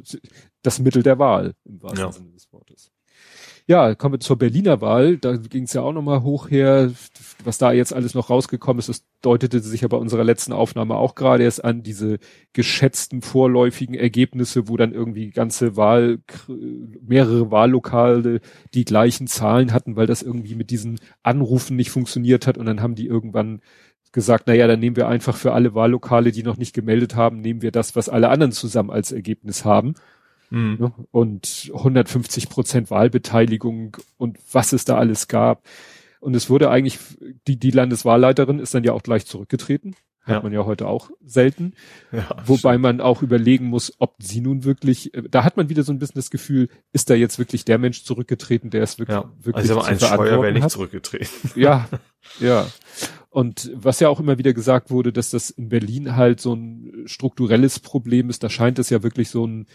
das 0.63 0.79
Mittel 0.79 1.03
der 1.03 1.19
Wahl, 1.19 1.53
im 1.65 1.81
wahrsten 1.81 2.05
ja. 2.05 2.11
Sinne 2.11 2.31
des 2.31 2.51
Wortes. 2.51 2.91
Ja, 3.67 3.95
kommen 3.95 4.13
wir 4.13 4.19
zur 4.19 4.37
Berliner 4.37 4.79
Wahl. 4.79 5.17
Da 5.17 5.37
ging 5.37 5.63
es 5.63 5.73
ja 5.73 5.81
auch 5.81 5.91
nochmal 5.91 6.21
hoch 6.21 6.51
her. 6.51 6.91
Was 7.43 7.57
da 7.57 7.71
jetzt 7.71 7.93
alles 7.93 8.13
noch 8.13 8.29
rausgekommen 8.29 8.77
ist, 8.77 8.89
das 8.89 9.03
deutete 9.21 9.59
sich 9.59 9.81
ja 9.81 9.87
bei 9.87 9.97
unserer 9.97 10.23
letzten 10.23 10.53
Aufnahme 10.53 10.95
auch 10.95 11.15
gerade 11.15 11.43
erst 11.43 11.65
an, 11.65 11.81
diese 11.81 12.19
geschätzten 12.53 13.23
vorläufigen 13.23 13.95
Ergebnisse, 13.95 14.67
wo 14.67 14.77
dann 14.77 14.93
irgendwie 14.93 15.31
ganze 15.31 15.75
Wahl, 15.77 16.19
mehrere 17.01 17.49
Wahllokale 17.49 18.39
die 18.75 18.85
gleichen 18.85 19.25
Zahlen 19.25 19.73
hatten, 19.73 19.95
weil 19.95 20.05
das 20.05 20.21
irgendwie 20.21 20.53
mit 20.53 20.69
diesen 20.69 20.99
Anrufen 21.23 21.75
nicht 21.75 21.89
funktioniert 21.89 22.45
hat. 22.45 22.59
Und 22.59 22.67
dann 22.67 22.83
haben 22.83 22.93
die 22.93 23.07
irgendwann 23.07 23.61
gesagt, 24.11 24.43
na 24.45 24.53
ja, 24.53 24.67
dann 24.67 24.79
nehmen 24.79 24.95
wir 24.95 25.07
einfach 25.07 25.35
für 25.35 25.53
alle 25.53 25.73
Wahllokale, 25.73 26.31
die 26.31 26.43
noch 26.43 26.57
nicht 26.57 26.73
gemeldet 26.73 27.15
haben, 27.15 27.41
nehmen 27.41 27.63
wir 27.63 27.71
das, 27.71 27.95
was 27.95 28.09
alle 28.09 28.29
anderen 28.29 28.51
zusammen 28.51 28.91
als 28.91 29.11
Ergebnis 29.11 29.65
haben. 29.65 29.95
Mhm. 30.55 30.93
Und 31.11 31.69
150 31.73 32.47
Prozent 32.47 32.89
Wahlbeteiligung 32.89 33.97
und 34.15 34.37
was 34.53 34.71
es 34.71 34.85
da 34.85 34.97
alles 34.97 35.27
gab. 35.27 35.63
Und 36.21 36.33
es 36.33 36.49
wurde 36.49 36.69
eigentlich, 36.69 36.97
die, 37.45 37.59
die 37.59 37.71
Landeswahlleiterin 37.71 38.59
ist 38.59 38.73
dann 38.73 38.85
ja 38.85 38.93
auch 38.93 39.03
gleich 39.03 39.25
zurückgetreten. 39.25 39.97
Hat 40.21 40.35
ja. 40.37 40.41
man 40.41 40.53
ja 40.53 40.65
heute 40.65 40.87
auch 40.87 41.11
selten. 41.25 41.73
Ja, 42.13 42.29
Wobei 42.45 42.71
stimmt. 42.71 42.81
man 42.81 43.01
auch 43.01 43.21
überlegen 43.21 43.65
muss, 43.65 43.93
ob 43.99 44.15
sie 44.19 44.39
nun 44.39 44.63
wirklich, 44.63 45.13
äh, 45.13 45.23
da 45.29 45.43
hat 45.43 45.57
man 45.57 45.67
wieder 45.67 45.83
so 45.83 45.91
ein 45.91 45.99
bisschen 45.99 46.15
das 46.15 46.31
Gefühl, 46.31 46.69
ist 46.93 47.09
da 47.09 47.15
jetzt 47.15 47.37
wirklich 47.37 47.65
der 47.65 47.77
Mensch 47.77 48.05
zurückgetreten, 48.05 48.69
der 48.69 48.81
es 48.81 48.97
wirklich, 48.97 49.17
ja. 49.17 49.29
wirklich 49.41 49.69
also 49.69 49.81
ein 49.81 49.99
Scheuer 49.99 50.41
wäre 50.41 50.53
nicht 50.53 50.69
zurückgetreten. 50.69 51.27
Ja, 51.55 51.89
ja. 52.39 52.65
Und 53.29 53.69
was 53.75 53.99
ja 53.99 54.07
auch 54.07 54.21
immer 54.21 54.37
wieder 54.37 54.53
gesagt 54.53 54.89
wurde, 54.89 55.11
dass 55.11 55.31
das 55.31 55.49
in 55.49 55.67
Berlin 55.67 56.15
halt 56.15 56.39
so 56.39 56.53
ein 56.55 57.03
strukturelles 57.05 57.81
Problem 57.81 58.29
ist, 58.29 58.41
da 58.41 58.49
scheint 58.49 58.79
es 58.79 58.89
ja 58.89 59.03
wirklich 59.03 59.29
so 59.29 59.45
ein 59.45 59.67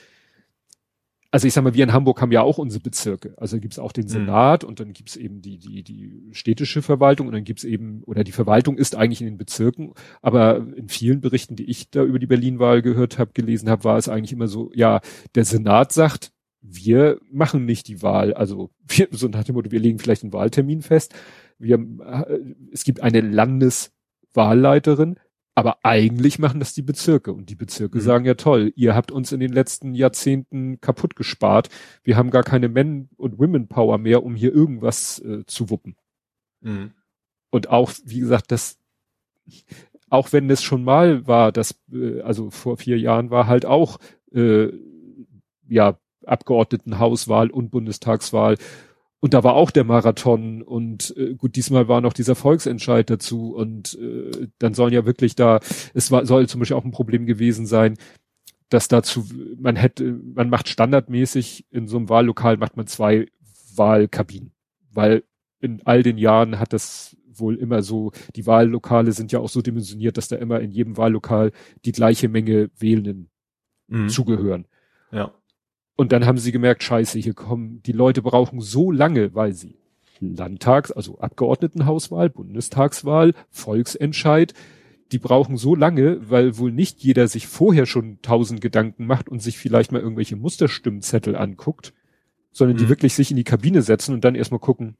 also 1.30 1.46
ich 1.46 1.54
sag 1.54 1.62
mal, 1.62 1.74
wir 1.74 1.84
in 1.84 1.92
Hamburg 1.92 2.20
haben 2.20 2.32
ja 2.32 2.42
auch 2.42 2.58
unsere 2.58 2.82
Bezirke. 2.82 3.34
Also 3.36 3.60
gibt's 3.60 3.78
auch 3.78 3.92
den 3.92 4.04
mhm. 4.04 4.08
Senat 4.08 4.62
mhm. 4.62 4.68
und 4.68 4.80
dann 4.80 4.92
gibt's 4.92 5.16
eben 5.16 5.40
die, 5.40 5.58
die, 5.58 5.82
die 5.82 6.28
städtische 6.32 6.82
Verwaltung 6.82 7.28
und 7.28 7.34
dann 7.34 7.44
gibt's 7.44 7.64
eben, 7.64 8.02
oder 8.04 8.24
die 8.24 8.32
Verwaltung 8.32 8.76
ist 8.76 8.96
eigentlich 8.96 9.20
in 9.20 9.26
den 9.26 9.38
Bezirken, 9.38 9.92
aber 10.22 10.66
in 10.74 10.88
vielen 10.88 11.20
Berichten, 11.20 11.56
die 11.56 11.70
ich 11.70 11.90
da 11.90 12.02
über 12.02 12.18
die 12.18 12.26
Berlin-Wahl 12.26 12.82
gehört 12.82 13.18
habe, 13.18 13.32
gelesen 13.32 13.68
habe, 13.68 13.84
war 13.84 13.96
es 13.96 14.08
eigentlich 14.08 14.32
immer 14.32 14.48
so, 14.48 14.70
ja, 14.74 15.00
der 15.34 15.44
Senat 15.44 15.92
sagt, 15.92 16.32
wir 16.62 17.20
machen 17.30 17.64
nicht 17.64 17.88
die 17.88 18.02
Wahl, 18.02 18.34
also 18.34 18.70
wir, 18.88 19.08
so 19.12 19.28
nach 19.28 19.44
dem 19.44 19.54
Motto, 19.54 19.70
wir 19.70 19.80
legen 19.80 19.98
vielleicht 19.98 20.24
einen 20.24 20.32
Wahltermin 20.32 20.82
fest. 20.82 21.14
Wir, 21.58 21.76
äh, 21.76 22.38
es 22.72 22.84
gibt 22.84 23.02
eine 23.02 23.20
Landeswahlleiterin, 23.20 25.18
aber 25.54 25.84
eigentlich 25.84 26.38
machen 26.38 26.60
das 26.60 26.74
die 26.74 26.82
Bezirke 26.82 27.32
und 27.32 27.50
die 27.50 27.54
Bezirke 27.54 27.98
mhm. 27.98 28.02
sagen 28.02 28.24
ja 28.24 28.34
toll, 28.34 28.72
ihr 28.76 28.94
habt 28.94 29.10
uns 29.10 29.32
in 29.32 29.40
den 29.40 29.52
letzten 29.52 29.94
Jahrzehnten 29.94 30.80
kaputt 30.80 31.16
gespart. 31.16 31.68
Wir 32.02 32.16
haben 32.16 32.30
gar 32.30 32.42
keine 32.42 32.68
Men- 32.68 33.08
und 33.16 33.38
Women 33.38 33.68
Power 33.68 33.98
mehr, 33.98 34.22
um 34.22 34.34
hier 34.34 34.52
irgendwas 34.52 35.18
äh, 35.20 35.44
zu 35.46 35.70
wuppen. 35.70 35.96
Mhm. 36.60 36.92
Und 37.50 37.68
auch, 37.68 37.92
wie 38.04 38.20
gesagt, 38.20 38.52
das, 38.52 38.78
auch 40.08 40.32
wenn 40.32 40.48
es 40.50 40.62
schon 40.62 40.84
mal 40.84 41.26
war, 41.26 41.52
das, 41.52 41.74
äh, 41.92 42.20
also 42.20 42.50
vor 42.50 42.76
vier 42.76 42.98
Jahren 42.98 43.30
war 43.30 43.46
halt 43.46 43.66
auch, 43.66 43.98
äh, 44.32 44.68
ja, 45.68 45.98
Abgeordnetenhauswahl 46.26 47.50
und 47.50 47.70
Bundestagswahl 47.70 48.56
und 49.20 49.34
da 49.34 49.44
war 49.44 49.54
auch 49.54 49.70
der 49.70 49.84
Marathon 49.84 50.62
und 50.62 51.14
äh, 51.16 51.34
gut, 51.34 51.56
diesmal 51.56 51.88
war 51.88 52.00
noch 52.00 52.14
dieser 52.14 52.34
Volksentscheid 52.34 53.08
dazu 53.08 53.54
und 53.54 53.98
äh, 54.00 54.48
dann 54.58 54.74
sollen 54.74 54.94
ja 54.94 55.04
wirklich 55.04 55.36
da, 55.36 55.60
es 55.94 56.10
war, 56.10 56.24
soll 56.26 56.48
zum 56.48 56.60
Beispiel 56.60 56.76
auch 56.76 56.84
ein 56.84 56.90
Problem 56.90 57.26
gewesen 57.26 57.66
sein, 57.66 57.96
dass 58.70 58.88
dazu, 58.88 59.26
man 59.58 59.76
hätte, 59.76 60.18
man 60.34 60.48
macht 60.48 60.68
standardmäßig 60.68 61.66
in 61.70 61.86
so 61.86 61.98
einem 61.98 62.08
Wahllokal 62.08 62.56
macht 62.56 62.76
man 62.76 62.86
zwei 62.86 63.26
Wahlkabinen, 63.74 64.52
weil 64.90 65.24
in 65.60 65.82
all 65.84 66.02
den 66.02 66.16
Jahren 66.16 66.58
hat 66.58 66.72
das 66.72 67.16
wohl 67.26 67.56
immer 67.56 67.82
so, 67.82 68.12
die 68.36 68.46
Wahllokale 68.46 69.12
sind 69.12 69.32
ja 69.32 69.40
auch 69.40 69.48
so 69.48 69.60
dimensioniert, 69.60 70.16
dass 70.16 70.28
da 70.28 70.36
immer 70.36 70.60
in 70.60 70.70
jedem 70.70 70.96
Wahllokal 70.96 71.52
die 71.84 71.92
gleiche 71.92 72.28
Menge 72.28 72.70
Wählenden 72.78 73.30
mhm. 73.88 74.08
zugehören. 74.08 74.66
Ja. 75.10 75.34
Und 76.00 76.12
dann 76.12 76.24
haben 76.24 76.38
sie 76.38 76.50
gemerkt, 76.50 76.82
scheiße, 76.82 77.18
hier 77.18 77.34
kommen, 77.34 77.82
die 77.82 77.92
Leute 77.92 78.22
brauchen 78.22 78.62
so 78.62 78.90
lange, 78.90 79.34
weil 79.34 79.52
sie 79.52 79.76
Landtags-, 80.18 80.90
also 80.90 81.18
Abgeordnetenhauswahl, 81.18 82.30
Bundestagswahl, 82.30 83.34
Volksentscheid, 83.50 84.54
die 85.12 85.18
brauchen 85.18 85.58
so 85.58 85.74
lange, 85.74 86.30
weil 86.30 86.56
wohl 86.56 86.72
nicht 86.72 87.00
jeder 87.02 87.28
sich 87.28 87.48
vorher 87.48 87.84
schon 87.84 88.18
tausend 88.22 88.62
Gedanken 88.62 89.04
macht 89.04 89.28
und 89.28 89.42
sich 89.42 89.58
vielleicht 89.58 89.92
mal 89.92 90.00
irgendwelche 90.00 90.36
Musterstimmzettel 90.36 91.36
anguckt, 91.36 91.92
sondern 92.50 92.78
mhm. 92.78 92.80
die 92.80 92.88
wirklich 92.88 93.12
sich 93.12 93.30
in 93.30 93.36
die 93.36 93.44
Kabine 93.44 93.82
setzen 93.82 94.14
und 94.14 94.24
dann 94.24 94.36
erstmal 94.36 94.58
gucken, 94.58 94.96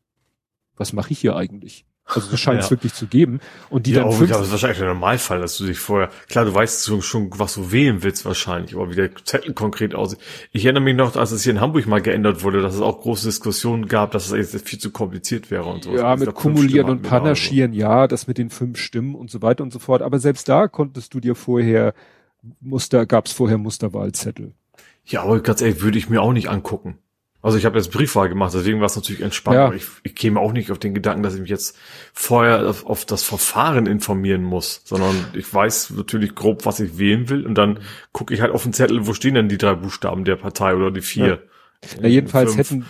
was 0.77 0.93
mache 0.93 1.13
ich 1.13 1.19
hier 1.19 1.35
eigentlich? 1.35 1.87
Also 2.15 2.31
das 2.31 2.41
scheint 2.41 2.61
es 2.61 2.67
ja. 2.67 2.71
wirklich 2.71 2.95
zu 2.95 3.07
geben. 3.07 3.41
Und 3.69 3.87
die 3.87 3.93
ja, 3.93 4.01
dann 4.01 4.09
oh, 4.09 4.13
fünf, 4.13 4.31
das 4.31 4.43
ist 4.43 4.51
wahrscheinlich 4.51 4.79
der 4.79 4.89
Normalfall, 4.89 5.41
dass 5.41 5.57
du 5.57 5.67
dich 5.67 5.79
vorher, 5.79 6.11
klar, 6.29 6.45
du 6.45 6.55
weißt 6.55 6.87
schon, 6.87 7.03
schon, 7.03 7.31
was 7.37 7.55
du 7.55 7.73
wählen 7.73 8.03
willst 8.03 8.25
wahrscheinlich, 8.25 8.75
aber 8.75 8.91
wie 8.91 8.95
der 8.95 9.15
Zettel 9.25 9.55
konkret 9.55 9.95
aussieht. 9.95 10.19
Ich 10.53 10.65
erinnere 10.65 10.83
mich 10.83 10.97
noch, 10.97 11.17
als 11.17 11.33
es 11.33 11.43
hier 11.43 11.53
in 11.53 11.61
Hamburg 11.61 11.87
mal 11.87 12.01
geändert 12.01 12.43
wurde, 12.43 12.63
dass 12.63 12.75
es 12.75 12.81
auch 12.81 13.01
große 13.01 13.27
Diskussionen 13.27 13.87
gab, 13.87 14.13
dass 14.13 14.31
es 14.31 14.53
jetzt 14.53 14.69
viel 14.69 14.79
zu 14.79 14.91
kompliziert 14.91 15.51
wäre 15.51 15.65
und 15.65 15.85
so. 15.85 15.95
Ja, 15.95 16.17
mit 16.17 16.35
Kumulieren 16.35 16.89
und 16.89 17.03
Panaschieren, 17.03 17.73
so. 17.73 17.79
ja, 17.79 18.07
das 18.07 18.27
mit 18.27 18.39
den 18.39 18.51
fünf 18.51 18.79
Stimmen 18.79 19.15
und 19.15 19.31
so 19.31 19.43
weiter 19.43 19.63
und 19.63 19.73
so 19.73 19.79
fort. 19.79 20.03
Aber 20.03 20.19
selbst 20.19 20.49
da 20.49 20.69
konntest 20.69 21.15
du 21.15 21.21
dir 21.21 21.35
vorher 21.35 21.95
Muster, 22.61 23.07
gab's 23.07 23.33
vorher 23.33 23.59
Musterwahlzettel. 23.59 24.55
Ja, 25.05 25.23
aber 25.23 25.41
ganz 25.41 25.61
ehrlich, 25.61 25.83
würde 25.83 25.99
ich 25.99 26.09
mir 26.09 26.23
auch 26.23 26.33
nicht 26.33 26.49
angucken. 26.49 26.99
Also 27.43 27.57
ich 27.57 27.65
habe 27.65 27.79
jetzt 27.79 27.91
Briefwahl 27.91 28.29
gemacht, 28.29 28.53
deswegen 28.55 28.81
war 28.81 28.87
es 28.87 28.97
natürlich 28.97 29.23
entspannt. 29.23 29.55
Ja. 29.55 29.67
Aber 29.67 29.75
ich, 29.75 29.85
ich 30.03 30.15
käme 30.15 30.39
auch 30.41 30.53
nicht 30.53 30.71
auf 30.71 30.79
den 30.79 30.93
Gedanken, 30.93 31.23
dass 31.23 31.35
ich 31.35 31.41
mich 31.41 31.51
jetzt 31.51 31.77
vorher 32.13 32.69
auf, 32.69 32.85
auf, 32.85 33.05
das 33.05 33.23
Verfahren 33.23 33.87
informieren 33.87 34.43
muss, 34.43 34.83
sondern 34.85 35.15
ich 35.33 35.53
weiß 35.53 35.91
natürlich 35.91 36.35
grob, 36.35 36.67
was 36.67 36.81
ich 36.81 36.99
wählen 36.99 37.29
will 37.29 37.47
und 37.47 37.55
dann 37.55 37.81
gucke 38.13 38.35
ich 38.35 38.43
halt 38.43 38.53
auf 38.53 38.65
den 38.65 38.73
Zettel, 38.73 39.07
wo 39.07 39.15
stehen 39.15 39.35
denn 39.35 39.49
die 39.49 39.59
drei 39.59 39.75
Buchstaben 39.75 40.25
der 40.25 40.37
Partei 40.37 40.75
oder 40.75 40.91
die 40.91 41.01
vier. 41.01 41.27
Ja. 41.27 41.39
Ja, 42.03 42.09
jedenfalls 42.09 42.59
hätten, 42.59 42.85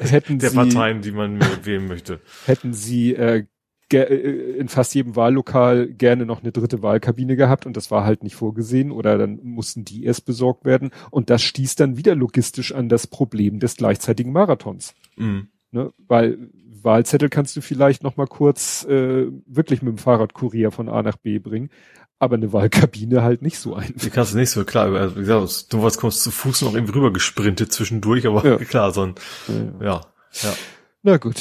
hätten 0.00 0.38
der 0.40 0.50
sie, 0.50 0.56
Parteien, 0.56 1.00
die 1.00 1.12
man 1.12 1.40
wählen 1.64 1.88
möchte. 1.88 2.20
Hätten 2.44 2.74
sie 2.74 3.14
äh, 3.14 3.38
äh, 3.38 3.44
in 3.92 4.68
fast 4.68 4.94
jedem 4.94 5.14
Wahllokal 5.14 5.86
gerne 5.88 6.26
noch 6.26 6.42
eine 6.42 6.52
dritte 6.52 6.82
Wahlkabine 6.82 7.36
gehabt 7.36 7.66
und 7.66 7.76
das 7.76 7.90
war 7.90 8.04
halt 8.04 8.24
nicht 8.24 8.34
vorgesehen 8.34 8.90
oder 8.90 9.16
dann 9.16 9.38
mussten 9.42 9.84
die 9.84 10.04
erst 10.04 10.24
besorgt 10.24 10.64
werden 10.64 10.90
und 11.10 11.30
das 11.30 11.42
stieß 11.42 11.76
dann 11.76 11.96
wieder 11.96 12.14
logistisch 12.14 12.74
an 12.74 12.88
das 12.88 13.06
Problem 13.06 13.60
des 13.60 13.76
gleichzeitigen 13.76 14.32
Marathons. 14.32 14.94
Mhm. 15.16 15.48
Ne? 15.70 15.92
Weil 16.08 16.50
Wahlzettel 16.82 17.28
kannst 17.28 17.56
du 17.56 17.60
vielleicht 17.60 18.02
noch 18.02 18.16
mal 18.16 18.26
kurz 18.26 18.84
äh, 18.84 19.26
wirklich 19.46 19.82
mit 19.82 19.96
dem 19.96 19.98
Fahrradkurier 19.98 20.72
von 20.72 20.88
A 20.88 21.02
nach 21.02 21.16
B 21.16 21.38
bringen, 21.38 21.70
aber 22.18 22.36
eine 22.36 22.52
Wahlkabine 22.52 23.22
halt 23.22 23.42
nicht 23.42 23.58
so 23.58 23.74
einfach. 23.74 24.00
Die 24.00 24.10
kannst 24.10 24.32
du 24.32 24.38
nicht 24.38 24.50
so, 24.50 24.64
klar, 24.64 24.92
also, 24.94 25.16
wie 25.16 25.20
gesagt, 25.20 25.72
du 25.72 25.82
was 25.82 25.98
kommst 25.98 26.22
zu 26.22 26.30
Fuß 26.30 26.62
noch 26.62 26.76
eben 26.76 26.88
rüber 26.88 27.12
gesprintet 27.12 27.72
zwischendurch, 27.72 28.26
aber 28.26 28.44
ja. 28.44 28.56
klar, 28.64 28.92
so 28.92 29.02
ein, 29.02 29.14
ja. 29.80 29.84
ja. 29.84 30.00
ja. 30.42 30.54
Na 31.06 31.18
gut. 31.18 31.36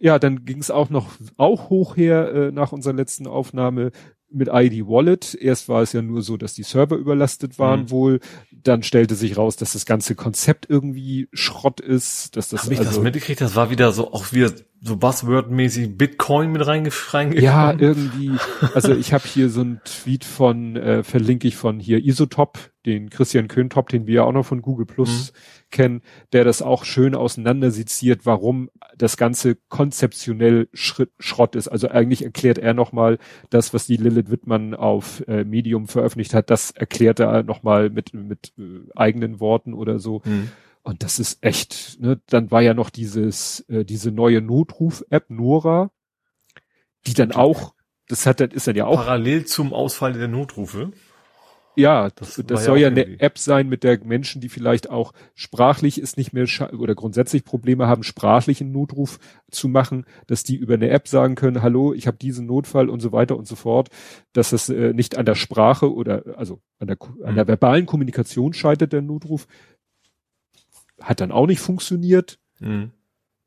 Ja, 0.00 0.18
dann 0.18 0.44
ging 0.44 0.58
es 0.58 0.72
auch 0.72 0.90
noch 0.90 1.12
auch 1.36 1.70
hoch 1.70 1.96
her 1.96 2.32
äh, 2.34 2.50
nach 2.50 2.72
unserer 2.72 2.94
letzten 2.94 3.28
Aufnahme 3.28 3.92
mit 4.28 4.48
ID 4.52 4.88
Wallet. 4.88 5.36
Erst 5.36 5.68
war 5.68 5.82
es 5.82 5.92
ja 5.92 6.02
nur 6.02 6.20
so, 6.22 6.36
dass 6.36 6.54
die 6.54 6.64
Server 6.64 6.96
überlastet 6.96 7.60
waren 7.60 7.82
mhm. 7.82 7.90
wohl. 7.90 8.20
Dann 8.50 8.82
stellte 8.82 9.14
sich 9.14 9.36
raus, 9.36 9.54
dass 9.54 9.74
das 9.74 9.86
ganze 9.86 10.16
Konzept 10.16 10.68
irgendwie 10.68 11.28
Schrott 11.32 11.78
ist, 11.78 12.36
dass 12.36 12.48
das 12.48 12.64
Hab 12.64 12.72
ich 12.72 12.80
also, 12.80 12.90
das 12.90 13.00
mitgekriegt? 13.00 13.40
Das 13.40 13.54
war 13.54 13.70
wieder 13.70 13.92
so 13.92 14.12
auch 14.12 14.32
wieder 14.32 14.50
so 14.86 14.94
Buzzword-mäßig 14.94 15.96
Bitcoin 15.96 16.52
mit 16.52 16.66
reingefangen. 16.66 17.40
Ja, 17.40 17.72
irgendwie. 17.72 18.32
Also 18.74 18.94
ich 18.94 19.12
habe 19.12 19.24
hier 19.26 19.48
so 19.48 19.62
ein 19.62 19.80
Tweet 19.84 20.24
von 20.24 20.76
äh, 20.76 21.02
verlinke 21.02 21.48
ich 21.48 21.56
von 21.56 21.80
hier 21.80 22.04
Isotop, 22.04 22.58
den 22.84 23.08
Christian 23.08 23.48
Köntop, 23.48 23.88
den 23.88 24.06
wir 24.06 24.14
ja 24.14 24.22
auch 24.24 24.32
noch 24.32 24.44
von 24.44 24.60
Google 24.60 24.86
Plus 24.86 25.32
mhm 25.32 25.38
kennen, 25.74 26.02
der 26.32 26.44
das 26.44 26.62
auch 26.62 26.84
schön 26.84 27.14
auseinanderseziert, 27.14 28.24
warum 28.24 28.70
das 28.96 29.16
Ganze 29.16 29.56
konzeptionell 29.68 30.68
Schritt, 30.72 31.10
Schrott 31.18 31.56
ist. 31.56 31.68
Also 31.68 31.88
eigentlich 31.88 32.24
erklärt 32.24 32.58
er 32.58 32.74
nochmal 32.74 33.18
das, 33.50 33.74
was 33.74 33.86
die 33.86 33.96
Lilith 33.96 34.30
Wittmann 34.30 34.74
auf 34.74 35.24
äh, 35.26 35.44
Medium 35.44 35.88
veröffentlicht 35.88 36.32
hat, 36.32 36.48
das 36.48 36.70
erklärt 36.70 37.18
er 37.18 37.42
nochmal 37.42 37.90
mit, 37.90 38.14
mit 38.14 38.52
äh, 38.56 38.88
eigenen 38.94 39.40
Worten 39.40 39.74
oder 39.74 39.98
so. 39.98 40.22
Mhm. 40.24 40.50
Und 40.84 41.02
das 41.02 41.18
ist 41.18 41.38
echt, 41.42 41.98
ne? 42.00 42.20
Dann 42.26 42.50
war 42.50 42.60
ja 42.60 42.74
noch 42.74 42.90
dieses, 42.90 43.60
äh, 43.68 43.84
diese 43.86 44.10
neue 44.12 44.42
Notruf-App 44.42 45.30
Nora, 45.30 45.90
die 47.06 47.14
dann 47.14 47.32
auch, 47.32 47.74
das 48.06 48.26
hat, 48.26 48.40
das 48.40 48.50
ist 48.52 48.66
dann 48.66 48.76
ja 48.76 48.84
auch. 48.84 48.96
Parallel 48.96 49.46
zum 49.46 49.72
Ausfall 49.72 50.12
der 50.12 50.28
Notrufe. 50.28 50.92
Ja, 51.76 52.10
das, 52.10 52.36
das, 52.36 52.46
das 52.46 52.64
soll 52.66 52.78
ja, 52.78 52.88
ja 52.88 52.92
eine 52.92 53.18
App 53.18 53.38
sein, 53.38 53.68
mit 53.68 53.82
der 53.82 53.98
Menschen, 54.04 54.40
die 54.40 54.48
vielleicht 54.48 54.90
auch 54.90 55.12
sprachlich 55.34 56.00
ist 56.00 56.16
nicht 56.16 56.32
mehr 56.32 56.46
oder 56.78 56.94
grundsätzlich 56.94 57.44
Probleme 57.44 57.88
haben, 57.88 58.04
sprachlichen 58.04 58.70
Notruf 58.70 59.18
zu 59.50 59.68
machen, 59.68 60.04
dass 60.28 60.44
die 60.44 60.54
über 60.54 60.74
eine 60.74 60.90
App 60.90 61.08
sagen 61.08 61.34
können, 61.34 61.62
hallo, 61.62 61.92
ich 61.92 62.06
habe 62.06 62.16
diesen 62.16 62.46
Notfall 62.46 62.88
und 62.88 63.00
so 63.00 63.10
weiter 63.10 63.36
und 63.36 63.48
so 63.48 63.56
fort, 63.56 63.88
dass 64.32 64.50
das 64.50 64.68
äh, 64.68 64.92
nicht 64.92 65.16
an 65.16 65.26
der 65.26 65.34
Sprache 65.34 65.92
oder 65.92 66.36
also 66.36 66.60
an 66.78 66.86
der, 66.86 66.98
an 67.24 67.34
der 67.34 67.44
mhm. 67.44 67.48
verbalen 67.48 67.86
Kommunikation 67.86 68.52
scheitert, 68.52 68.92
der 68.92 69.02
Notruf. 69.02 69.48
Hat 71.00 71.20
dann 71.20 71.32
auch 71.32 71.46
nicht 71.46 71.60
funktioniert. 71.60 72.38
Mhm. 72.60 72.90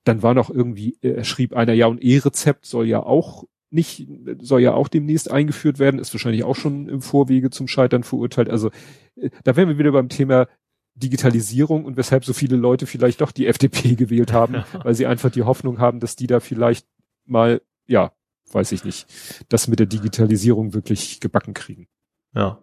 Dann 0.03 0.23
war 0.23 0.33
noch 0.33 0.49
irgendwie, 0.49 0.97
äh, 1.01 1.23
schrieb 1.23 1.53
einer, 1.53 1.73
ja, 1.73 1.87
und 1.87 2.03
E-Rezept 2.03 2.65
soll 2.65 2.87
ja 2.87 3.03
auch 3.03 3.45
nicht, 3.69 4.07
soll 4.39 4.61
ja 4.61 4.73
auch 4.73 4.87
demnächst 4.87 5.29
eingeführt 5.29 5.79
werden, 5.79 5.99
ist 5.99 6.13
wahrscheinlich 6.13 6.43
auch 6.43 6.55
schon 6.55 6.87
im 6.87 7.01
Vorwege 7.01 7.49
zum 7.49 7.67
Scheitern 7.67 8.03
verurteilt. 8.03 8.49
Also 8.49 8.71
äh, 9.15 9.29
da 9.43 9.55
wären 9.55 9.67
wir 9.67 9.77
wieder 9.77 9.91
beim 9.91 10.09
Thema 10.09 10.47
Digitalisierung 10.95 11.85
und 11.85 11.97
weshalb 11.97 12.25
so 12.25 12.33
viele 12.33 12.55
Leute 12.55 12.87
vielleicht 12.87 13.21
doch 13.21 13.31
die 13.31 13.47
FDP 13.47 13.95
gewählt 13.95 14.31
haben, 14.31 14.63
weil 14.83 14.95
sie 14.95 15.05
einfach 15.07 15.31
die 15.31 15.43
Hoffnung 15.43 15.79
haben, 15.79 15.99
dass 15.99 16.15
die 16.15 16.27
da 16.27 16.39
vielleicht 16.39 16.87
mal, 17.25 17.61
ja, 17.87 18.13
weiß 18.51 18.71
ich 18.71 18.85
nicht, 18.85 19.07
das 19.49 19.67
mit 19.67 19.79
der 19.79 19.87
Digitalisierung 19.87 20.73
wirklich 20.73 21.19
gebacken 21.19 21.53
kriegen. 21.53 21.87
Ja. 22.33 22.61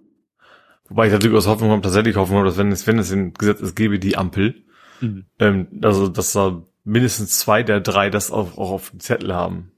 Wobei 0.88 1.06
ich 1.06 1.12
natürlich 1.12 1.36
aus 1.36 1.46
Hoffnung 1.46 1.70
habe, 1.70 1.82
tatsächlich 1.82 2.16
Hoffnung 2.16 2.38
habe, 2.38 2.48
dass 2.48 2.58
wenn 2.58 2.72
es, 2.72 2.86
wenn 2.86 2.98
es 2.98 3.10
im 3.10 3.34
Gesetz 3.34 3.60
ist, 3.60 3.74
gäbe 3.74 3.98
die 3.98 4.16
Ampel, 4.16 4.64
mhm. 5.00 5.26
ähm, 5.38 5.66
also 5.82 6.08
dass 6.08 6.32
da 6.32 6.62
mindestens 6.84 7.38
zwei 7.38 7.62
der 7.62 7.80
drei 7.80 8.10
das 8.10 8.30
auch, 8.30 8.58
auch 8.58 8.70
auf 8.70 8.90
dem 8.90 9.00
Zettel 9.00 9.34
haben. 9.34 9.72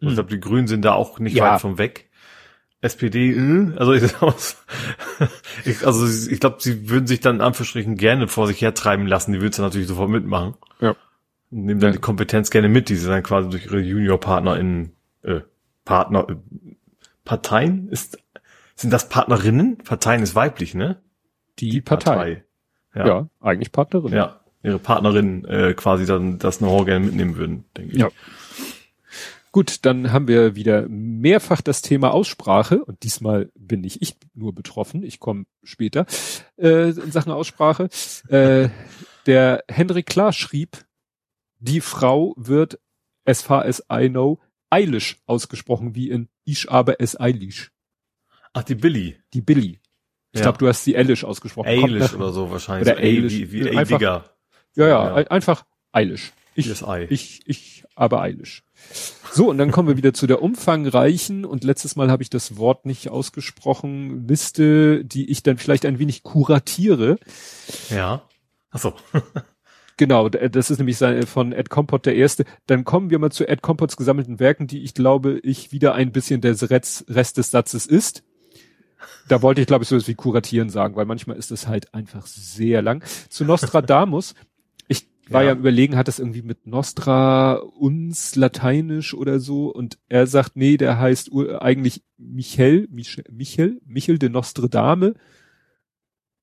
Mhm. 0.00 0.08
Ich 0.08 0.14
glaube, 0.14 0.30
die 0.30 0.40
Grünen 0.40 0.66
sind 0.66 0.84
da 0.84 0.94
auch 0.94 1.18
nicht 1.18 1.36
ja. 1.36 1.52
weit 1.52 1.60
von 1.60 1.78
weg. 1.78 2.10
SPD, 2.82 3.30
äh, 3.32 3.76
also 3.76 3.92
ich, 3.92 4.14
also 5.84 6.30
ich 6.30 6.40
glaube, 6.40 6.56
sie 6.60 6.88
würden 6.88 7.06
sich 7.06 7.20
dann 7.20 7.36
in 7.36 7.42
Anführungsstrichen 7.42 7.96
gerne 7.96 8.28
vor 8.28 8.46
sich 8.46 8.60
hertreiben 8.60 9.06
lassen. 9.06 9.32
Die 9.32 9.40
würden 9.40 9.52
es 9.52 9.58
natürlich 9.58 9.88
sofort 9.88 10.10
mitmachen. 10.10 10.54
Ja. 10.80 10.94
Nehmen 11.50 11.80
dann 11.80 11.90
ja. 11.90 11.96
die 11.96 12.02
Kompetenz 12.02 12.50
gerne 12.50 12.68
mit, 12.68 12.88
die 12.88 12.96
sie 12.96 13.08
dann 13.08 13.22
quasi 13.22 13.48
durch 13.48 13.66
ihre 13.66 13.80
Juniorpartner 13.80 14.58
in 14.58 14.92
äh, 15.22 15.40
Partner 15.84 16.26
äh, 16.28 16.36
Parteien 17.24 17.88
ist 17.88 18.18
sind 18.76 18.92
das 18.92 19.08
Partnerinnen? 19.08 19.78
Parteien 19.78 20.22
ist 20.22 20.34
weiblich, 20.34 20.74
ne? 20.74 21.00
Die, 21.58 21.70
die 21.70 21.80
Partei. 21.80 22.10
Partei. 22.14 22.44
Ja, 22.94 23.06
ja 23.06 23.28
eigentlich 23.40 23.72
Partnerin. 23.72 24.12
Ja, 24.12 24.40
ihre 24.62 24.78
Partnerin 24.78 25.44
äh, 25.44 25.74
quasi 25.74 26.06
dann 26.06 26.38
das 26.38 26.58
Know-how 26.58 26.84
gerne 26.84 27.06
mitnehmen 27.06 27.36
würden, 27.36 27.64
denke 27.76 27.92
ich. 27.92 27.98
Ja. 27.98 28.08
Gut, 29.56 29.86
dann 29.86 30.12
haben 30.12 30.28
wir 30.28 30.54
wieder 30.54 30.86
mehrfach 30.86 31.62
das 31.62 31.80
Thema 31.80 32.12
Aussprache 32.12 32.84
und 32.84 33.04
diesmal 33.04 33.50
bin 33.54 33.80
nicht 33.80 34.02
ich 34.02 34.14
nur 34.34 34.54
betroffen, 34.54 35.02
ich 35.02 35.18
komme 35.18 35.46
später 35.62 36.04
äh, 36.58 36.90
in 36.90 37.10
Sachen 37.10 37.32
Aussprache. 37.32 37.88
Äh, 38.28 38.68
der 39.24 39.64
Henrik 39.68 40.04
Klar 40.04 40.34
schrieb, 40.34 40.84
die 41.58 41.80
Frau 41.80 42.34
wird, 42.36 42.78
as 43.24 43.40
far 43.40 43.64
as 43.64 43.82
I 43.90 44.10
know, 44.10 44.40
Eilish 44.68 45.16
ausgesprochen, 45.24 45.94
wie 45.94 46.10
in 46.10 46.28
Ich 46.44 46.70
aber 46.70 47.00
es 47.00 47.18
Eilish. 47.18 47.72
Ach, 48.52 48.62
die 48.62 48.74
Billy. 48.74 49.16
Die 49.32 49.40
Billy. 49.40 49.80
Ich 50.32 50.40
ja. 50.40 50.42
glaube, 50.42 50.58
du 50.58 50.68
hast 50.68 50.84
die 50.84 50.98
Eilish 50.98 51.24
ausgesprochen. 51.24 51.68
Eilish 51.68 52.12
oder 52.12 52.30
so 52.30 52.50
wahrscheinlich. 52.50 52.92
Oder 52.92 53.02
Eilish. 53.02 53.32
Wie, 53.32 53.52
wie 53.52 53.70
einfach, 53.76 54.26
ja, 54.76 54.88
ja, 54.88 55.20
ja, 55.20 55.26
einfach 55.28 55.64
Eilish. 55.92 56.32
Ich, 56.54 56.70
ich, 57.10 57.42
ich, 57.46 57.84
aber 57.94 58.22
Eilish. 58.22 58.62
So, 59.32 59.50
und 59.50 59.58
dann 59.58 59.70
kommen 59.70 59.88
wir 59.88 59.98
wieder 59.98 60.14
zu 60.14 60.26
der 60.26 60.42
umfangreichen, 60.42 61.44
und 61.44 61.64
letztes 61.64 61.96
Mal 61.96 62.10
habe 62.10 62.22
ich 62.22 62.30
das 62.30 62.56
Wort 62.56 62.86
nicht 62.86 63.10
ausgesprochen, 63.10 64.26
Liste, 64.26 65.04
die 65.04 65.30
ich 65.30 65.42
dann 65.42 65.58
vielleicht 65.58 65.84
ein 65.84 65.98
wenig 65.98 66.22
kuratiere. 66.22 67.18
Ja. 67.90 68.22
Ach 68.70 68.78
so. 68.78 68.94
Genau, 69.98 70.28
das 70.28 70.70
ist 70.70 70.76
nämlich 70.76 70.98
von 71.26 71.52
Ed 71.52 71.70
Compot 71.70 72.04
der 72.04 72.16
erste. 72.16 72.44
Dann 72.66 72.84
kommen 72.84 73.08
wir 73.08 73.18
mal 73.18 73.32
zu 73.32 73.48
Ed 73.48 73.62
Compots 73.62 73.96
gesammelten 73.96 74.38
Werken, 74.38 74.66
die 74.66 74.82
ich 74.82 74.92
glaube, 74.92 75.38
ich 75.42 75.72
wieder 75.72 75.94
ein 75.94 76.12
bisschen 76.12 76.42
der 76.42 76.54
Rest 76.60 77.38
des 77.38 77.50
Satzes 77.50 77.86
ist. 77.86 78.22
Da 79.26 79.40
wollte 79.40 79.62
ich, 79.62 79.66
glaube 79.66 79.84
ich, 79.84 79.88
so 79.88 79.96
etwas 79.96 80.08
wie 80.08 80.14
kuratieren 80.14 80.68
sagen, 80.68 80.96
weil 80.96 81.06
manchmal 81.06 81.38
ist 81.38 81.50
es 81.50 81.66
halt 81.66 81.94
einfach 81.94 82.26
sehr 82.26 82.82
lang. 82.82 83.02
Zu 83.30 83.46
Nostradamus. 83.46 84.34
Ich 85.26 85.32
war 85.32 85.42
ja, 85.42 85.50
ja 85.50 85.56
überlegen, 85.56 85.96
hat 85.96 86.06
das 86.06 86.20
irgendwie 86.20 86.42
mit 86.42 86.66
Nostra 86.66 87.54
uns 87.54 88.36
lateinisch 88.36 89.12
oder 89.12 89.40
so 89.40 89.72
und 89.72 89.98
er 90.08 90.26
sagt, 90.28 90.54
nee, 90.54 90.76
der 90.76 90.98
heißt 91.00 91.30
eigentlich 91.58 92.04
Michel, 92.16 92.86
Michel, 92.90 93.24
Michel, 93.30 93.80
Michel 93.84 94.18
de 94.18 94.28
Nostre 94.28 94.68
Dame. 94.68 95.14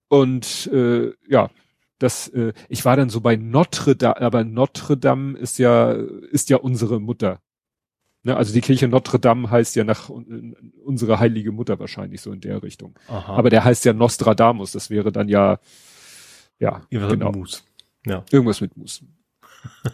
Und 0.09 0.69
äh, 0.73 1.13
ja, 1.29 1.49
das, 1.97 2.27
äh, 2.27 2.51
ich 2.67 2.83
war 2.83 2.97
dann 2.97 3.09
so 3.09 3.21
bei 3.21 3.37
Notre 3.37 3.95
Dame, 3.95 4.19
aber 4.19 4.43
Notre 4.43 4.97
Dame 4.97 5.37
ist 5.37 5.59
ja, 5.59 5.93
ist 5.93 6.49
ja 6.49 6.57
unsere 6.57 6.99
Mutter. 6.99 7.41
Ne, 8.23 8.35
also 8.35 8.53
die 8.53 8.61
Kirche 8.61 8.89
Notre 8.89 9.19
Dame 9.19 9.49
heißt 9.49 9.75
ja 9.77 9.85
nach 9.85 10.09
unsere 10.09 11.19
heilige 11.19 11.53
Mutter 11.53 11.79
wahrscheinlich 11.79 12.21
so 12.21 12.31
in 12.33 12.41
der 12.41 12.63
Richtung. 12.63 12.95
Aha. 13.07 13.33
Aber 13.33 13.49
der 13.49 13.63
heißt 13.63 13.85
ja 13.85 13.93
Nostradamus, 13.93 14.73
das 14.73 14.89
wäre 14.89 15.13
dann 15.13 15.29
ja, 15.29 15.59
ja, 16.59 16.81
genau. 16.89 17.31
Mus. 17.31 17.65
Ja. 18.05 18.23
Irgendwas 18.31 18.61
mit 18.61 18.75
Mus. 18.77 19.03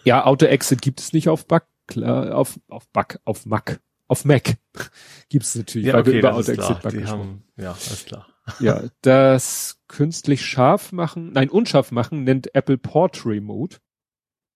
ja, 0.04 0.26
Auto-Exit 0.26 0.82
gibt 0.82 1.00
es 1.00 1.14
nicht 1.14 1.30
auf 1.30 1.48
Back, 1.48 1.66
klar, 1.88 2.36
auf, 2.36 2.60
auf 2.68 2.88
Back, 2.90 3.20
auf 3.26 3.46
Mac. 3.46 3.82
Auf 4.08 4.26
Mac 4.26 4.58
gibt 5.30 5.46
es 5.46 5.56
natürlich, 5.56 5.88
ja, 5.88 5.94
weil 5.94 6.02
okay, 6.02 6.12
wir 6.14 6.20
über 6.20 6.34
Auto-Exit 6.34 6.82
Back 6.82 7.06
haben, 7.06 7.44
Ja, 7.58 7.72
alles 7.72 8.06
klar. 8.06 8.28
ja, 8.60 8.84
das 9.02 9.80
künstlich 9.88 10.44
scharf 10.44 10.92
machen, 10.92 11.34
nein, 11.34 11.50
unscharf 11.50 11.92
machen 11.92 12.24
nennt 12.24 12.56
Apple 12.56 12.78
Portrait 12.78 13.42
Mode. 13.42 13.78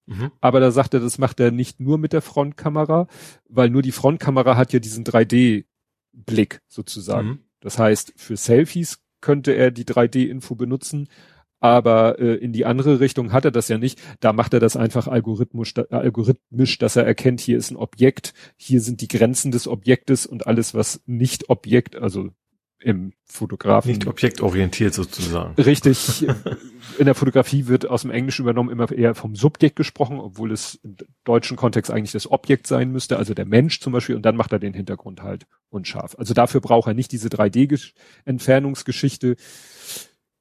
Mhm. 0.05 0.31
Aber 0.41 0.59
da 0.59 0.71
sagt 0.71 0.93
er, 0.93 0.99
das 0.99 1.17
macht 1.17 1.39
er 1.39 1.51
nicht 1.51 1.79
nur 1.79 1.97
mit 1.97 2.13
der 2.13 2.21
Frontkamera, 2.21 3.07
weil 3.47 3.69
nur 3.69 3.81
die 3.81 3.91
Frontkamera 3.91 4.57
hat 4.57 4.73
ja 4.73 4.79
diesen 4.79 5.05
3D-Blick 5.05 6.61
sozusagen. 6.67 7.27
Mhm. 7.27 7.39
Das 7.61 7.79
heißt, 7.79 8.13
für 8.17 8.35
Selfies 8.35 9.01
könnte 9.21 9.53
er 9.53 9.71
die 9.71 9.85
3D-Info 9.85 10.55
benutzen, 10.55 11.07
aber 11.63 12.19
äh, 12.19 12.35
in 12.35 12.51
die 12.51 12.65
andere 12.65 12.99
Richtung 12.99 13.31
hat 13.31 13.45
er 13.45 13.51
das 13.51 13.69
ja 13.69 13.77
nicht. 13.77 14.01
Da 14.19 14.33
macht 14.33 14.53
er 14.53 14.59
das 14.59 14.75
einfach 14.75 15.07
algorithmisch, 15.07 15.73
algorithmisch, 15.89 16.77
dass 16.77 16.97
er 16.97 17.05
erkennt, 17.05 17.39
hier 17.39 17.57
ist 17.57 17.71
ein 17.71 17.77
Objekt, 17.77 18.33
hier 18.57 18.81
sind 18.81 18.99
die 18.99 19.07
Grenzen 19.07 19.49
des 19.49 19.69
Objektes 19.69 20.25
und 20.25 20.45
alles, 20.45 20.73
was 20.73 21.01
nicht 21.05 21.49
Objekt, 21.49 21.95
also 21.95 22.31
im 22.81 23.13
Fotografen. 23.23 23.91
Nicht 23.91 24.07
objektorientiert 24.07 24.93
sozusagen. 24.93 25.55
Richtig. 25.55 26.27
In 26.99 27.05
der 27.05 27.15
Fotografie 27.15 27.67
wird 27.67 27.89
aus 27.89 28.01
dem 28.01 28.11
Englischen 28.11 28.41
übernommen 28.41 28.69
immer 28.69 28.91
eher 28.91 29.15
vom 29.15 29.37
Subjekt 29.37 29.77
gesprochen, 29.77 30.19
obwohl 30.19 30.51
es 30.51 30.81
im 30.83 30.97
deutschen 31.23 31.55
Kontext 31.55 31.91
eigentlich 31.91 32.11
das 32.11 32.29
Objekt 32.29 32.67
sein 32.67 32.91
müsste, 32.91 33.17
also 33.17 33.33
der 33.33 33.45
Mensch 33.45 33.79
zum 33.79 33.93
Beispiel, 33.93 34.17
und 34.17 34.23
dann 34.23 34.35
macht 34.35 34.51
er 34.51 34.59
den 34.59 34.73
Hintergrund 34.73 35.23
halt 35.23 35.47
unscharf. 35.69 36.17
Also 36.19 36.33
dafür 36.33 36.59
braucht 36.59 36.89
er 36.89 36.93
nicht 36.93 37.13
diese 37.13 37.29
3D-Entfernungsgeschichte. 37.29 39.37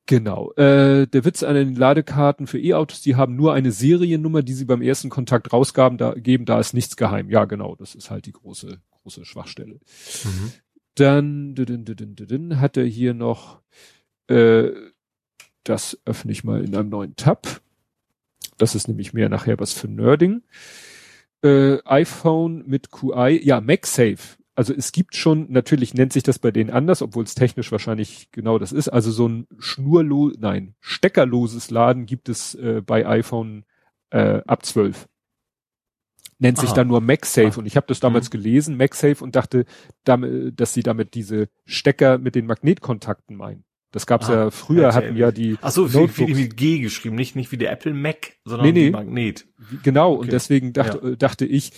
Genau. 0.06 0.52
Äh, 0.54 1.06
der 1.06 1.24
Witz 1.24 1.42
an 1.42 1.54
den 1.54 1.74
Ladekarten 1.74 2.46
für 2.46 2.58
E-Autos, 2.58 3.02
die 3.02 3.14
haben 3.14 3.36
nur 3.36 3.54
eine 3.54 3.70
Seriennummer, 3.70 4.42
die 4.42 4.54
sie 4.54 4.64
beim 4.64 4.82
ersten 4.82 5.10
Kontakt 5.10 5.52
rausgaben, 5.52 5.96
da 5.96 6.14
geben, 6.14 6.44
da 6.44 6.58
ist 6.58 6.74
nichts 6.74 6.96
geheim. 6.96 7.30
Ja, 7.30 7.44
genau, 7.44 7.76
das 7.76 7.94
ist 7.94 8.10
halt 8.10 8.26
die 8.26 8.32
große, 8.32 8.80
große 8.90 9.24
Schwachstelle. 9.24 9.78
Mhm. 10.24 10.52
Dann 10.96 11.54
dün, 11.54 11.84
dün, 11.84 12.16
dün, 12.16 12.60
hat 12.60 12.76
er 12.76 12.84
hier 12.84 13.14
noch, 13.14 13.62
äh, 14.26 14.70
das 15.64 15.98
öffne 16.04 16.32
ich 16.32 16.42
mal 16.42 16.64
in 16.64 16.74
einem 16.74 16.88
neuen 16.88 17.16
Tab. 17.16 17.60
Das 18.58 18.74
ist 18.74 18.88
nämlich 18.88 19.12
mehr 19.12 19.28
nachher 19.28 19.58
was 19.58 19.72
für 19.72 19.88
Nerding. 19.88 20.42
Äh, 21.42 21.78
iPhone 21.84 22.64
mit 22.66 22.90
QI, 22.90 23.40
ja, 23.42 23.60
MagSafe. 23.60 24.36
Also 24.54 24.74
es 24.74 24.92
gibt 24.92 25.16
schon, 25.16 25.50
natürlich 25.50 25.94
nennt 25.94 26.12
sich 26.12 26.22
das 26.22 26.38
bei 26.38 26.50
denen 26.50 26.70
anders, 26.70 27.00
obwohl 27.00 27.24
es 27.24 27.34
technisch 27.34 27.72
wahrscheinlich 27.72 28.30
genau 28.32 28.58
das 28.58 28.72
ist. 28.72 28.88
Also 28.88 29.10
so 29.10 29.26
ein 29.26 29.46
schnurlos, 29.58 30.34
nein, 30.38 30.74
steckerloses 30.80 31.70
Laden 31.70 32.04
gibt 32.04 32.28
es 32.28 32.54
äh, 32.54 32.82
bei 32.84 33.06
iPhone 33.06 33.64
äh, 34.10 34.42
ab 34.46 34.64
12 34.64 35.08
nennt 36.42 36.58
sich 36.58 36.70
Aha. 36.70 36.76
dann 36.76 36.88
nur 36.88 37.00
MagSafe. 37.00 37.58
Und 37.58 37.66
ich 37.66 37.76
habe 37.76 37.86
das 37.86 38.00
damals 38.00 38.26
mhm. 38.26 38.32
gelesen, 38.32 38.76
MagSafe, 38.76 39.22
und 39.22 39.36
dachte, 39.36 39.64
damit, 40.04 40.60
dass 40.60 40.74
sie 40.74 40.82
damit 40.82 41.14
diese 41.14 41.48
Stecker 41.64 42.18
mit 42.18 42.34
den 42.34 42.46
Magnetkontakten 42.46 43.36
meinen. 43.36 43.64
Das 43.92 44.06
gab's 44.06 44.28
ah, 44.30 44.34
ja 44.34 44.50
früher, 44.50 44.88
okay. 44.88 44.96
hatten 44.96 45.16
ja 45.16 45.30
die. 45.30 45.58
Ach 45.60 45.70
so, 45.70 45.92
wie, 45.92 46.08
wie, 46.16 46.36
wie 46.36 46.48
G 46.48 46.78
geschrieben, 46.78 47.14
nicht, 47.14 47.36
nicht 47.36 47.52
wie 47.52 47.58
der 47.58 47.70
Apple 47.70 47.92
Mac, 47.92 48.32
sondern 48.44 48.66
nee, 48.66 48.72
nee, 48.72 48.90
Magnet. 48.90 49.46
Genau, 49.82 50.14
okay. 50.14 50.20
und 50.22 50.32
deswegen 50.32 50.72
dachte, 50.72 51.00
ja. 51.10 51.16
dachte 51.16 51.44
ich, 51.44 51.72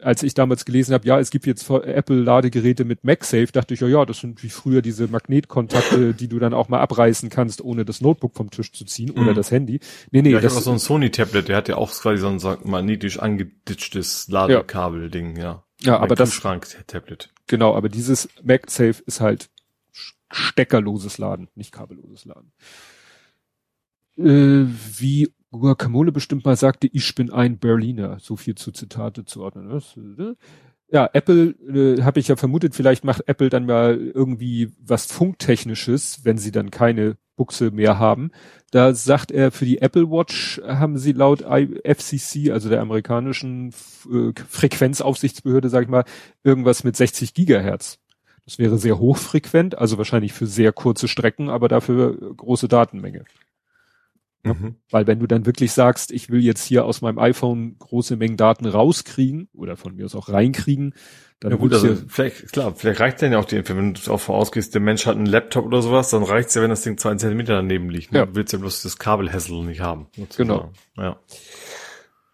als 0.00 0.22
ich 0.22 0.34
damals 0.34 0.64
gelesen 0.64 0.94
habe, 0.94 1.06
ja, 1.06 1.18
es 1.18 1.30
gibt 1.30 1.46
jetzt 1.46 1.68
Apple-Ladegeräte 1.68 2.84
mit 2.84 3.04
MagSafe, 3.04 3.48
dachte 3.52 3.74
ich, 3.74 3.80
ja, 3.80 3.88
ja, 3.88 4.04
das 4.04 4.20
sind 4.20 4.42
wie 4.42 4.48
früher 4.48 4.80
diese 4.82 5.08
Magnetkontakte, 5.08 6.14
die 6.14 6.28
du 6.28 6.38
dann 6.38 6.54
auch 6.54 6.68
mal 6.68 6.80
abreißen 6.80 7.30
kannst, 7.30 7.62
ohne 7.62 7.84
das 7.84 8.00
Notebook 8.00 8.36
vom 8.36 8.50
Tisch 8.50 8.72
zu 8.72 8.84
ziehen 8.84 9.10
oder 9.10 9.32
mm. 9.32 9.34
das 9.34 9.50
Handy. 9.50 9.80
Nee, 10.10 10.22
nee, 10.22 10.30
ja, 10.30 10.40
das 10.40 10.56
ist 10.56 10.64
so 10.64 10.72
ein 10.72 10.78
Sony-Tablet, 10.78 11.48
der 11.48 11.56
hat 11.56 11.68
ja 11.68 11.76
auch 11.76 11.90
quasi 11.92 12.18
so 12.18 12.28
ein 12.28 12.58
magnetisch 12.64 13.18
angeditschtes 13.18 14.28
Ladekabel-Ding, 14.28 15.36
ja. 15.36 15.64
Ja, 15.80 15.98
aber 15.98 16.14
das. 16.14 16.40
Tablet. 16.86 17.30
Genau, 17.46 17.74
aber 17.74 17.88
dieses 17.88 18.28
MagSafe 18.42 19.02
ist 19.04 19.20
halt 19.20 19.50
steckerloses 20.30 21.18
Laden, 21.18 21.48
nicht 21.54 21.72
kabelloses 21.72 22.24
Laden. 22.24 22.52
Äh, 24.18 24.66
wie 24.98 25.32
Guacamole 25.58 26.12
bestimmt 26.12 26.44
mal 26.44 26.56
sagte, 26.56 26.88
ich 26.92 27.14
bin 27.14 27.32
ein 27.32 27.58
Berliner. 27.58 28.18
So 28.20 28.36
viel 28.36 28.54
zu 28.54 28.72
Zitate 28.72 29.24
zu 29.24 29.42
ordnen. 29.42 29.82
Ne? 30.16 30.36
Ja, 30.88 31.10
Apple, 31.12 31.54
äh, 31.68 32.02
habe 32.02 32.20
ich 32.20 32.28
ja 32.28 32.36
vermutet, 32.36 32.74
vielleicht 32.74 33.04
macht 33.04 33.28
Apple 33.28 33.48
dann 33.48 33.66
mal 33.66 33.98
irgendwie 33.98 34.72
was 34.78 35.06
Funktechnisches, 35.06 36.24
wenn 36.24 36.38
sie 36.38 36.52
dann 36.52 36.70
keine 36.70 37.16
Buchse 37.34 37.70
mehr 37.70 37.98
haben. 37.98 38.30
Da 38.70 38.94
sagt 38.94 39.30
er, 39.30 39.50
für 39.50 39.64
die 39.64 39.82
Apple 39.82 40.10
Watch 40.10 40.60
haben 40.64 40.96
sie 40.96 41.12
laut 41.12 41.42
FCC, 41.42 42.50
also 42.50 42.68
der 42.68 42.80
amerikanischen 42.80 43.74
äh, 44.10 44.32
Frequenzaufsichtsbehörde, 44.48 45.68
sag 45.68 45.82
ich 45.82 45.88
mal, 45.88 46.04
irgendwas 46.44 46.84
mit 46.84 46.96
60 46.96 47.34
Gigahertz. 47.34 47.98
Das 48.44 48.58
wäre 48.58 48.78
sehr 48.78 48.98
hochfrequent, 48.98 49.76
also 49.76 49.98
wahrscheinlich 49.98 50.32
für 50.32 50.46
sehr 50.46 50.72
kurze 50.72 51.08
Strecken, 51.08 51.50
aber 51.50 51.68
dafür 51.68 52.16
große 52.36 52.68
Datenmenge. 52.68 53.24
Mhm. 54.42 54.76
Weil 54.90 55.06
wenn 55.06 55.18
du 55.18 55.26
dann 55.26 55.46
wirklich 55.46 55.72
sagst, 55.72 56.12
ich 56.12 56.30
will 56.30 56.40
jetzt 56.40 56.64
hier 56.64 56.84
aus 56.84 57.00
meinem 57.00 57.18
iPhone 57.18 57.76
große 57.78 58.16
Mengen 58.16 58.36
Daten 58.36 58.66
rauskriegen 58.66 59.48
oder 59.52 59.76
von 59.76 59.96
mir 59.96 60.04
aus 60.04 60.14
auch 60.14 60.28
reinkriegen, 60.28 60.94
dann 61.40 61.50
ja 61.50 61.56
gut, 61.58 61.74
also 61.74 61.96
vielleicht, 62.08 62.52
klar, 62.52 62.74
vielleicht 62.74 63.00
reicht 63.00 63.20
dann 63.20 63.32
ja 63.32 63.38
auch 63.38 63.44
die 63.44 63.56
Info, 63.56 63.76
wenn 63.76 63.92
du 63.92 64.10
auch 64.10 64.28
ausgehst, 64.28 64.72
der 64.72 64.80
Mensch 64.80 65.04
hat 65.04 65.16
einen 65.16 65.26
Laptop 65.26 65.66
oder 65.66 65.82
sowas, 65.82 66.10
dann 66.10 66.22
reicht's 66.22 66.54
ja, 66.54 66.62
wenn 66.62 66.70
das 66.70 66.82
Ding 66.82 66.96
zwei 66.96 67.14
Zentimeter 67.16 67.54
daneben 67.54 67.90
liegt. 67.90 68.12
Ne? 68.12 68.20
Ja. 68.20 68.26
Du 68.26 68.34
willst 68.36 68.52
ja 68.52 68.58
bloß 68.58 68.82
das 68.82 68.98
Kabelhässel 68.98 69.62
nicht 69.64 69.80
haben. 69.80 70.06
Sozusagen. 70.16 70.48
Genau. 70.48 70.72
Ja. 70.96 71.20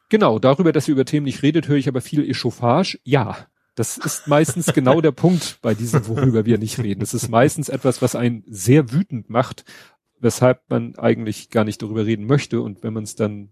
Genau, 0.09 0.38
darüber, 0.38 0.73
dass 0.73 0.87
ihr 0.87 0.93
über 0.93 1.07
Themen 1.07 1.25
nicht 1.25 1.43
redet, 1.43 1.69
höre 1.69 1.79
ich 1.79 1.88
aber 1.88 2.01
viel 2.03 2.29
Echauffage. 2.29 3.01
Ja, 3.03 3.47
das 3.75 3.97
ist 3.97 4.29
meistens 4.29 4.67
genau 4.75 5.01
der 5.01 5.12
Punkt 5.12 5.59
bei 5.62 5.75
diesem, 5.75 6.07
worüber 6.07 6.45
wir 6.45 6.59
nicht 6.59 6.79
reden. 6.79 7.01
Das 7.01 7.15
ist 7.15 7.29
meistens 7.29 7.69
etwas, 7.69 8.03
was 8.03 8.15
einen 8.15 8.45
sehr 8.47 8.93
wütend 8.93 9.31
macht, 9.31 9.65
weshalb 10.23 10.63
man 10.71 10.97
eigentlich 10.97 11.51
gar 11.51 11.65
nicht 11.65 11.83
darüber 11.83 12.07
reden 12.07 12.25
möchte. 12.27 12.63
Und 12.63 12.83
wenn 12.83 12.95
man 12.95 13.05
es 13.05 13.15
dann 13.17 13.51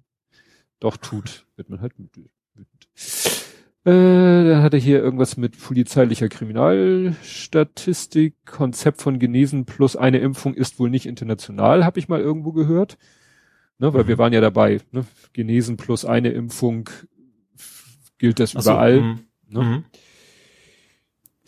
doch 0.78 0.96
tut, 0.96 1.44
wird 1.56 1.68
man 1.68 1.80
halt 1.80 1.98
wütend. 1.98 2.30
Äh, 3.84 3.90
dann 3.90 4.62
hat 4.62 4.72
er 4.74 4.80
hier 4.80 5.00
irgendwas 5.00 5.36
mit 5.36 5.58
polizeilicher 5.58 6.28
Kriminalstatistik. 6.28 8.36
Konzept 8.44 9.02
von 9.02 9.18
Genesen 9.18 9.64
plus 9.64 9.96
eine 9.96 10.18
Impfung 10.18 10.54
ist 10.54 10.78
wohl 10.78 10.90
nicht 10.90 11.06
international, 11.06 11.84
habe 11.84 11.98
ich 11.98 12.08
mal 12.08 12.20
irgendwo 12.20 12.52
gehört. 12.52 12.96
Ne, 13.78 13.92
weil 13.94 14.04
mhm. 14.04 14.08
wir 14.08 14.18
waren 14.18 14.34
ja 14.34 14.42
dabei, 14.42 14.82
ne? 14.92 15.06
genesen 15.32 15.78
plus 15.78 16.04
eine 16.04 16.28
Impfung 16.30 16.90
gilt 18.18 18.38
das 18.38 18.54
Ach 18.54 18.60
überall. 18.62 18.96
So, 18.96 19.02
mhm. 19.02 19.18
ne? 19.48 19.62
Mhm. 19.62 19.84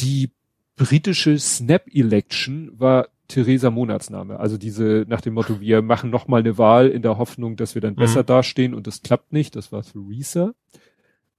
Die 0.01 0.31
britische 0.77 1.39
Snap-Election 1.39 2.81
war 2.81 3.09
Theresa 3.33 3.71
Monatsname. 3.71 4.38
Also 4.38 4.59
diese 4.59 5.05
nach 5.09 5.21
dem 5.21 5.35
Motto, 5.35 5.61
wir 5.61 5.83
machen 5.83 6.11
noch 6.11 6.29
mal 6.29 6.40
eine 6.40 6.59
Wahl 6.59 6.88
in 6.88 7.03
der 7.03 7.18
Hoffnung, 7.18 7.57
dass 7.57 7.75
wir 7.75 7.83
dann 7.83 7.97
besser 7.97 8.23
mhm. 8.23 8.27
dastehen 8.27 8.75
und 8.75 8.87
das 8.87 9.03
klappt 9.03 9.33
nicht. 9.33 9.57
Das 9.57 9.73
war 9.73 9.83
Theresa. 9.83 10.55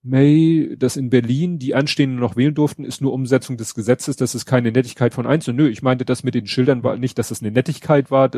May, 0.06 0.76
dass 0.78 0.98
in 0.98 1.10
Berlin 1.10 1.60
die 1.60 1.76
Anstehenden 1.76 2.20
noch 2.20 2.36
wählen 2.36 2.54
durften, 2.54 2.84
ist 2.84 3.00
nur 3.00 3.14
Umsetzung 3.14 3.56
des 3.56 3.74
Gesetzes, 3.74 4.18
das 4.18 4.36
ist 4.36 4.46
keine 4.46 4.74
Nettigkeit 4.74 5.14
von 5.14 5.26
Einzelnen. 5.26 5.58
Nö, 5.58 5.70
ich 5.70 5.82
meinte 5.82 6.04
das 6.04 6.24
mit 6.24 6.36
den 6.36 6.46
Schildern 6.46 6.84
war 6.84 6.98
nicht, 6.98 7.18
dass 7.18 7.32
es 7.32 7.42
eine 7.42 7.52
Nettigkeit 7.52 8.12
war, 8.12 8.30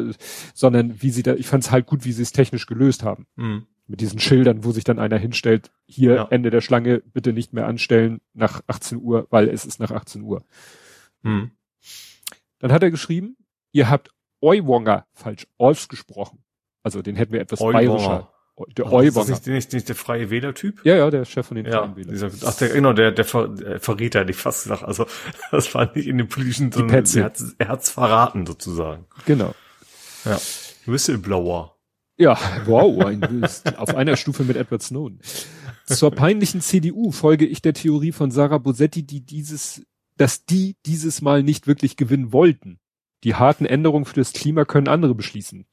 sondern 0.53 1.01
wie 1.01 1.09
sie 1.09 1.23
da, 1.23 1.33
ich 1.33 1.47
fand 1.47 1.63
es 1.63 1.71
halt 1.71 1.87
gut, 1.87 2.05
wie 2.05 2.11
sie 2.11 2.21
es 2.21 2.33
technisch 2.33 2.67
gelöst 2.67 3.03
haben. 3.03 3.25
Mhm. 3.35 3.65
Mit 3.87 4.01
diesen 4.01 4.19
Schildern, 4.19 4.63
wo 4.63 4.71
sich 4.71 4.83
dann 4.83 4.99
einer 4.99 5.17
hinstellt, 5.17 5.71
hier 5.87 6.15
ja. 6.15 6.27
Ende 6.29 6.51
der 6.51 6.61
Schlange, 6.61 7.01
bitte 7.13 7.33
nicht 7.33 7.53
mehr 7.53 7.65
anstellen 7.65 8.21
nach 8.33 8.61
18 8.67 8.99
Uhr, 8.99 9.25
weil 9.31 9.49
es 9.49 9.65
ist 9.65 9.79
nach 9.79 9.91
18 9.91 10.21
Uhr. 10.21 10.43
Mhm. 11.23 11.49
Dann 12.59 12.71
hat 12.71 12.83
er 12.83 12.91
geschrieben, 12.91 13.37
ihr 13.75 13.89
habt 13.89 14.09
Euwonger 14.41 15.05
falsch 15.13 15.47
ausgesprochen. 15.57 16.43
Also 16.81 17.01
den 17.01 17.15
hätten 17.15 17.33
wir 17.33 17.41
etwas 17.41 17.59
bayerischer 17.59 18.31
der 18.77 18.85
Ach, 18.85 19.01
Ist 19.01 19.17
das 19.17 19.27
nicht, 19.27 19.47
nicht, 19.47 19.73
nicht 19.73 19.89
der 19.89 19.95
freie 19.97 20.29
Wähler-Typ? 20.29 20.85
Ja, 20.85 20.95
ja, 20.95 21.11
der 21.11 21.25
Chef 21.25 21.45
von 21.45 21.55
den 21.57 21.65
ja, 21.65 21.79
Freien 21.79 21.97
Wählern. 21.97 22.13
Dieser, 22.13 22.29
ach, 22.47 22.55
der, 22.55 22.69
genau, 22.69 22.93
der, 22.93 23.11
der, 23.11 23.25
Ver, 23.25 23.49
der 23.49 23.81
Verräter, 23.81 24.21
hätte 24.21 24.31
ich 24.31 24.37
fast 24.37 24.63
gesagt. 24.63 24.83
Also, 24.83 25.05
das 25.51 25.75
war 25.75 25.91
nicht 25.93 26.07
in 26.07 26.17
den 26.17 26.29
politischen, 26.29 26.71
sondern 26.71 27.03
er 27.03 27.23
hat 27.25 27.43
er 27.57 27.67
hat's 27.67 27.89
verraten, 27.91 28.45
sozusagen. 28.45 29.07
Genau. 29.25 29.53
Ja. 30.23 30.39
Whistleblower. 30.85 31.75
Ja, 32.17 32.39
wow, 32.65 33.05
ein, 33.05 33.45
auf 33.75 33.93
einer 33.93 34.15
Stufe 34.15 34.43
mit 34.43 34.55
Edward 34.55 34.81
Snowden. 34.81 35.19
Zur 35.85 36.11
peinlichen 36.11 36.61
CDU 36.61 37.11
folge 37.11 37.45
ich 37.45 37.61
der 37.61 37.73
Theorie 37.73 38.13
von 38.13 38.31
Sarah 38.31 38.57
Bosetti, 38.57 39.03
die 39.03 39.25
dieses, 39.25 39.85
dass 40.15 40.45
die 40.45 40.77
dieses 40.85 41.21
Mal 41.21 41.43
nicht 41.43 41.67
wirklich 41.67 41.97
gewinnen 41.97 42.31
wollten. 42.31 42.79
Die 43.25 43.35
harten 43.35 43.65
Änderungen 43.65 44.05
für 44.05 44.15
das 44.15 44.31
Klima 44.31 44.63
können 44.63 44.87
andere 44.87 45.15
beschließen 45.15 45.65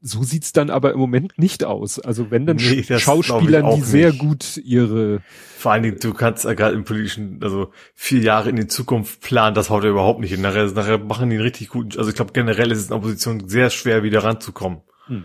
so 0.00 0.22
sieht's 0.22 0.52
dann 0.52 0.70
aber 0.70 0.92
im 0.92 0.98
Moment 0.98 1.38
nicht 1.38 1.64
aus. 1.64 1.98
Also 1.98 2.30
wenn 2.30 2.46
dann 2.46 2.56
nee, 2.56 2.82
Schauspielern, 2.82 3.74
die 3.74 3.80
sehr 3.80 4.10
nicht. 4.10 4.20
gut 4.20 4.56
ihre. 4.58 5.20
Vor 5.56 5.72
allen 5.72 5.82
Dingen, 5.82 5.98
du 6.00 6.14
kannst 6.14 6.44
ja 6.44 6.54
gerade 6.54 6.74
im 6.74 6.84
politischen, 6.84 7.40
also 7.42 7.72
vier 7.94 8.20
Jahre 8.20 8.50
in 8.50 8.56
die 8.56 8.68
Zukunft 8.68 9.20
planen, 9.20 9.54
das 9.54 9.70
haut 9.70 9.84
er 9.84 9.90
überhaupt 9.90 10.20
nicht 10.20 10.30
hin. 10.30 10.40
Nachher, 10.40 10.70
nachher 10.70 10.98
machen 10.98 11.30
die 11.30 11.36
einen 11.36 11.44
richtig 11.44 11.68
guten, 11.68 11.98
also 11.98 12.10
ich 12.10 12.16
glaube 12.16 12.32
generell 12.32 12.70
ist 12.70 12.78
es 12.78 12.84
in 12.84 12.90
der 12.90 12.98
Opposition 12.98 13.48
sehr 13.48 13.70
schwer 13.70 14.02
wieder 14.02 14.22
ranzukommen. 14.22 14.82
Hm. 15.06 15.24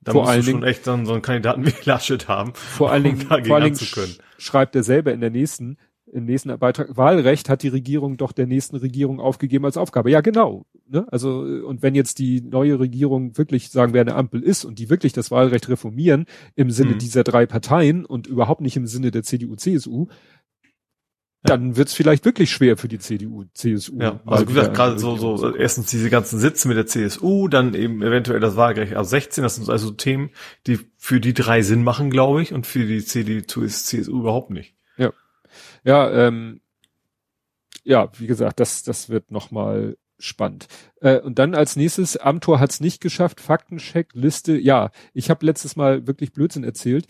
Da 0.00 0.12
vor 0.12 0.24
musst 0.24 0.36
du 0.36 0.42
schon 0.52 0.64
echt 0.64 0.86
dann 0.86 1.06
so 1.06 1.12
einen 1.12 1.22
Kandidaten 1.22 1.66
wie 1.66 1.72
Laschet 1.84 2.28
haben, 2.28 2.54
vor 2.54 2.92
allen 2.92 3.02
Dingen, 3.02 3.20
um 3.20 3.44
vor 3.44 3.56
allen 3.56 3.74
Dingen 3.74 4.16
schreibt 4.38 4.76
er 4.76 4.84
selber 4.84 5.12
in 5.12 5.20
der 5.20 5.30
nächsten, 5.30 5.76
im 6.06 6.26
nächsten 6.26 6.56
Beitrag, 6.58 6.96
Wahlrecht 6.96 7.48
hat 7.48 7.64
die 7.64 7.68
Regierung 7.68 8.16
doch 8.16 8.30
der 8.30 8.46
nächsten 8.46 8.76
Regierung 8.76 9.18
aufgegeben 9.18 9.64
als 9.64 9.76
Aufgabe. 9.76 10.10
Ja, 10.10 10.20
genau. 10.20 10.66
Ne? 10.86 11.06
Also, 11.10 11.40
und 11.40 11.82
wenn 11.82 11.94
jetzt 11.94 12.18
die 12.18 12.40
neue 12.42 12.78
Regierung 12.78 13.38
wirklich 13.38 13.70
sagen, 13.70 13.94
wer 13.94 14.02
eine 14.02 14.14
Ampel 14.14 14.42
ist 14.42 14.64
und 14.64 14.78
die 14.78 14.90
wirklich 14.90 15.12
das 15.12 15.30
Wahlrecht 15.30 15.68
reformieren 15.68 16.26
im 16.56 16.70
Sinne 16.70 16.92
mhm. 16.92 16.98
dieser 16.98 17.24
drei 17.24 17.46
Parteien 17.46 18.04
und 18.04 18.26
überhaupt 18.26 18.60
nicht 18.60 18.76
im 18.76 18.86
Sinne 18.86 19.10
der 19.10 19.22
CDU, 19.22 19.56
CSU, 19.56 20.08
dann 21.44 21.76
wird's 21.76 21.92
vielleicht 21.92 22.24
wirklich 22.24 22.50
schwer 22.50 22.78
für 22.78 22.88
die 22.88 22.98
CDU, 22.98 23.44
CSU. 23.52 23.98
Ja, 24.00 24.20
also 24.24 24.48
wie 24.48 24.54
gesagt, 24.54 24.74
gerade 24.74 24.98
so, 24.98 25.16
so, 25.16 25.54
erstens 25.54 25.90
diese 25.90 26.08
ganzen 26.08 26.38
Sitze 26.38 26.68
mit 26.68 26.76
der 26.78 26.86
CSU, 26.86 27.48
dann 27.48 27.74
eben 27.74 28.02
eventuell 28.02 28.40
das 28.40 28.56
Wahlrecht 28.56 28.94
ab 28.94 29.04
16, 29.04 29.42
das 29.42 29.56
sind 29.56 29.68
also 29.68 29.90
Themen, 29.90 30.30
die 30.66 30.80
für 30.96 31.20
die 31.20 31.34
drei 31.34 31.60
Sinn 31.60 31.84
machen, 31.84 32.10
glaube 32.10 32.40
ich, 32.40 32.54
und 32.54 32.66
für 32.66 32.86
die 32.86 33.04
CDU, 33.04 33.42
CSU 33.42 34.20
überhaupt 34.20 34.50
nicht. 34.50 34.74
Ja. 34.96 35.12
Ja, 35.84 36.10
ähm, 36.28 36.62
ja, 37.84 38.10
wie 38.18 38.26
gesagt, 38.26 38.58
das, 38.58 38.82
das 38.82 39.10
wird 39.10 39.30
nochmal 39.30 39.98
spannend. 40.24 40.66
Äh, 41.00 41.20
und 41.20 41.38
dann 41.38 41.54
als 41.54 41.76
nächstes, 41.76 42.16
Amtor 42.16 42.60
hat 42.60 42.70
es 42.70 42.80
nicht 42.80 43.00
geschafft, 43.00 43.40
Faktencheck, 43.40 44.10
Liste, 44.14 44.56
ja, 44.56 44.90
ich 45.12 45.30
habe 45.30 45.44
letztes 45.46 45.76
Mal 45.76 46.06
wirklich 46.06 46.32
Blödsinn 46.32 46.64
erzählt, 46.64 47.06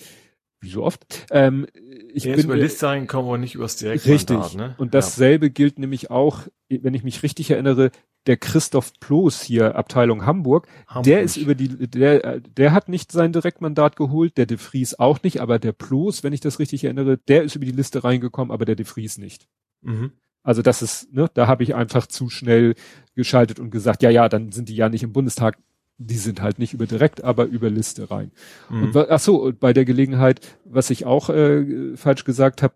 wie 0.61 0.70
so 0.70 0.83
oft. 0.83 1.27
Ähm, 1.31 1.66
ich 2.12 2.24
ja, 2.24 2.35
bin 2.35 2.46
über 2.46 2.57
Liste 2.57 2.87
reinkommen, 2.87 3.29
aber 3.29 3.38
nicht 3.38 3.55
übers 3.55 3.77
Direktmandat. 3.77 4.40
Richtig. 4.44 4.57
Ne? 4.57 4.74
Und 4.79 4.94
dasselbe 4.94 5.46
ja. 5.46 5.53
gilt 5.53 5.79
nämlich 5.79 6.11
auch, 6.11 6.40
wenn 6.68 6.94
ich 6.94 7.05
mich 7.05 7.22
richtig 7.22 7.50
erinnere, 7.50 7.90
der 8.27 8.38
Christoph 8.38 8.92
Ploß 9.00 9.42
hier, 9.42 9.77
Abteilung 9.77 10.24
Hamburg, 10.24 10.66
Hamburg, 10.87 11.05
der 11.05 11.20
ist 11.22 11.37
über 11.37 11.55
die, 11.55 11.68
der, 11.68 12.40
der 12.40 12.72
hat 12.72 12.88
nicht 12.88 13.12
sein 13.12 13.33
Direktmandat 13.33 13.96
geholt, 13.96 14.38
der 14.38 14.46
De 14.46 14.57
Vries 14.57 14.98
auch 14.98 15.22
nicht, 15.22 15.40
aber 15.40 15.59
der 15.59 15.72
Ploß, 15.72 16.24
wenn 16.24 16.33
ich 16.33 16.40
das 16.40 16.59
richtig 16.59 16.85
erinnere, 16.85 17.18
der 17.18 17.42
ist 17.42 17.55
über 17.55 17.66
die 17.66 17.72
Liste 17.72 18.03
reingekommen, 18.03 18.50
aber 18.50 18.64
der 18.64 18.77
De 18.77 18.87
Vries 18.87 19.18
nicht. 19.18 19.46
Mhm. 19.83 20.12
Also 20.44 20.62
das 20.62 20.83
ist, 20.83 21.12
ne, 21.12 21.28
da 21.35 21.48
habe 21.48 21.64
ich 21.64 21.74
einfach 21.74 22.07
zu 22.07 22.28
schnell 22.28 22.74
geschaltet 23.16 23.59
und 23.59 23.70
gesagt, 23.70 24.02
ja, 24.02 24.11
ja, 24.11 24.28
dann 24.28 24.52
sind 24.52 24.68
die 24.68 24.76
ja 24.76 24.88
nicht 24.88 25.02
im 25.02 25.12
Bundestag, 25.12 25.59
die 25.96 26.18
sind 26.18 26.42
halt 26.42 26.59
nicht 26.59 26.74
über 26.74 26.87
direkt, 26.87 27.24
aber 27.24 27.46
über 27.46 27.70
Liste 27.70 28.11
rein. 28.11 28.30
Mhm. 28.68 28.83
Und 28.85 28.96
ach 29.11 29.20
so, 29.20 29.42
und 29.42 29.59
bei 29.59 29.72
der 29.72 29.87
Gelegenheit, 29.87 30.40
was 30.64 30.90
ich 30.90 31.07
auch 31.07 31.30
äh, 31.30 31.96
falsch 31.96 32.24
gesagt 32.24 32.62
habe, 32.62 32.74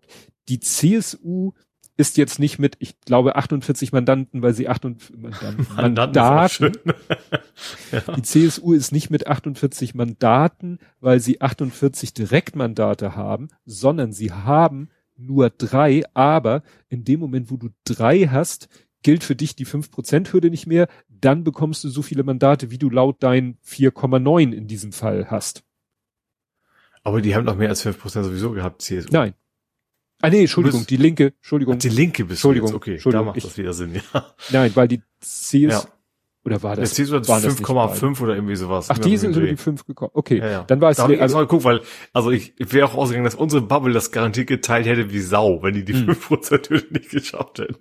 die 0.49 0.59
CSU 0.59 1.51
ist 1.95 2.17
jetzt 2.17 2.39
nicht 2.39 2.59
mit, 2.59 2.77
ich 2.79 2.99
glaube, 3.01 3.35
48 3.35 3.91
Mandanten, 3.91 4.41
weil 4.41 4.53
sie 4.53 4.67
48 4.67 5.17
Mandanten, 5.17 5.67
Mandaten. 5.75 6.71
ja. 7.91 8.13
Die 8.15 8.21
CSU 8.21 8.73
ist 8.73 8.93
nicht 8.93 9.09
mit 9.09 9.27
48 9.27 9.93
Mandaten, 9.93 10.79
weil 11.01 11.19
sie 11.19 11.41
48 11.41 12.13
Direktmandate 12.13 13.15
haben, 13.15 13.49
sondern 13.65 14.13
sie 14.13 14.31
haben 14.31 14.89
nur 15.19 15.49
drei, 15.49 16.03
aber 16.13 16.63
in 16.87 17.03
dem 17.03 17.19
Moment, 17.19 17.51
wo 17.51 17.57
du 17.57 17.69
drei 17.83 18.27
hast, 18.27 18.69
gilt 19.03 19.23
für 19.23 19.35
dich 19.35 19.55
die 19.55 19.65
5%-Hürde 19.65 20.49
nicht 20.49 20.67
mehr, 20.67 20.87
dann 21.07 21.43
bekommst 21.43 21.83
du 21.83 21.89
so 21.89 22.01
viele 22.01 22.23
Mandate, 22.23 22.71
wie 22.71 22.77
du 22.77 22.89
laut 22.89 23.17
dein 23.21 23.57
4,9 23.65 24.51
in 24.53 24.67
diesem 24.67 24.91
Fall 24.91 25.29
hast. 25.29 25.63
Aber 27.03 27.21
die 27.21 27.35
haben 27.35 27.45
doch 27.45 27.55
mehr 27.55 27.69
als 27.69 27.85
5% 27.85 28.23
sowieso 28.23 28.51
gehabt, 28.51 28.81
CSU. 28.81 29.09
Nein. 29.11 29.33
Ah 30.21 30.29
nee, 30.29 30.41
Entschuldigung, 30.41 30.85
die 30.85 30.97
Linke, 30.97 31.33
Entschuldigung. 31.37 31.79
Die 31.79 31.87
Linke 31.87 32.25
bist 32.25 32.39
Entschuldigung, 32.39 32.73
okay, 32.75 32.95
Entschuldigung, 32.95 33.25
da 33.25 33.29
macht 33.29 33.37
ich, 33.37 33.43
das 33.43 33.57
wieder 33.57 33.71
Sinn, 33.73 33.95
ja. 33.95 34.35
Nein, 34.51 34.75
weil 34.75 34.89
die 34.89 35.01
CSU, 35.21 35.69
ja. 35.69 35.83
Oder 36.49 36.63
war 36.63 36.75
das? 36.75 36.97
Hat 36.97 37.07
5,5 37.07 38.21
oder 38.21 38.35
irgendwie 38.35 38.55
sowas. 38.55 38.87
Ach, 38.89 38.97
die 38.97 39.17
sind 39.17 39.35
über 39.35 39.47
die 39.47 39.57
5 39.57 39.85
gekommen. 39.85 40.11
Okay, 40.13 40.39
ja, 40.39 40.49
ja. 40.49 40.63
dann 40.63 40.81
war 40.81 40.91
es. 40.91 40.97
Da 40.97 41.05
also, 41.05 41.35
mal 41.35 41.43
geguckt, 41.43 41.63
weil, 41.63 41.81
also 42.13 42.31
ich, 42.31 42.53
ich 42.57 42.73
wäre 42.73 42.87
auch 42.87 42.95
ausgegangen, 42.95 43.25
dass 43.25 43.35
unsere 43.35 43.61
Bubble 43.61 43.93
das 43.93 44.11
garantiert 44.11 44.47
geteilt 44.47 44.85
hätte 44.85 45.11
wie 45.11 45.19
Sau, 45.19 45.61
wenn 45.63 45.73
die 45.73 45.85
die 45.85 45.93
hm. 45.93 46.09
5% 46.09 46.91
nicht 46.91 47.09
geschafft 47.09 47.59
hätten. 47.59 47.77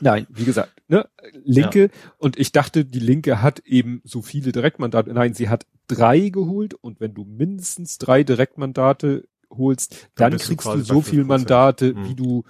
Nein, 0.00 0.26
wie 0.30 0.44
gesagt, 0.44 0.72
ne, 0.88 1.08
Linke, 1.44 1.82
ja. 1.82 1.88
und 2.18 2.38
ich 2.38 2.52
dachte, 2.52 2.84
die 2.84 2.98
Linke 2.98 3.42
hat 3.42 3.60
eben 3.60 4.00
so 4.04 4.22
viele 4.22 4.52
Direktmandate. 4.52 5.12
Nein, 5.12 5.34
sie 5.34 5.48
hat 5.48 5.66
drei 5.86 6.28
geholt 6.28 6.74
und 6.74 7.00
wenn 7.00 7.14
du 7.14 7.24
mindestens 7.24 7.98
drei 7.98 8.24
Direktmandate 8.24 9.28
holst, 9.50 10.08
dann, 10.14 10.32
dann 10.32 10.40
kriegst 10.40 10.66
du, 10.66 10.72
du 10.72 10.80
so 10.80 11.00
viel 11.00 11.24
Mandate, 11.24 11.94
hm. 11.94 12.08
wie 12.08 12.14
du, 12.14 12.44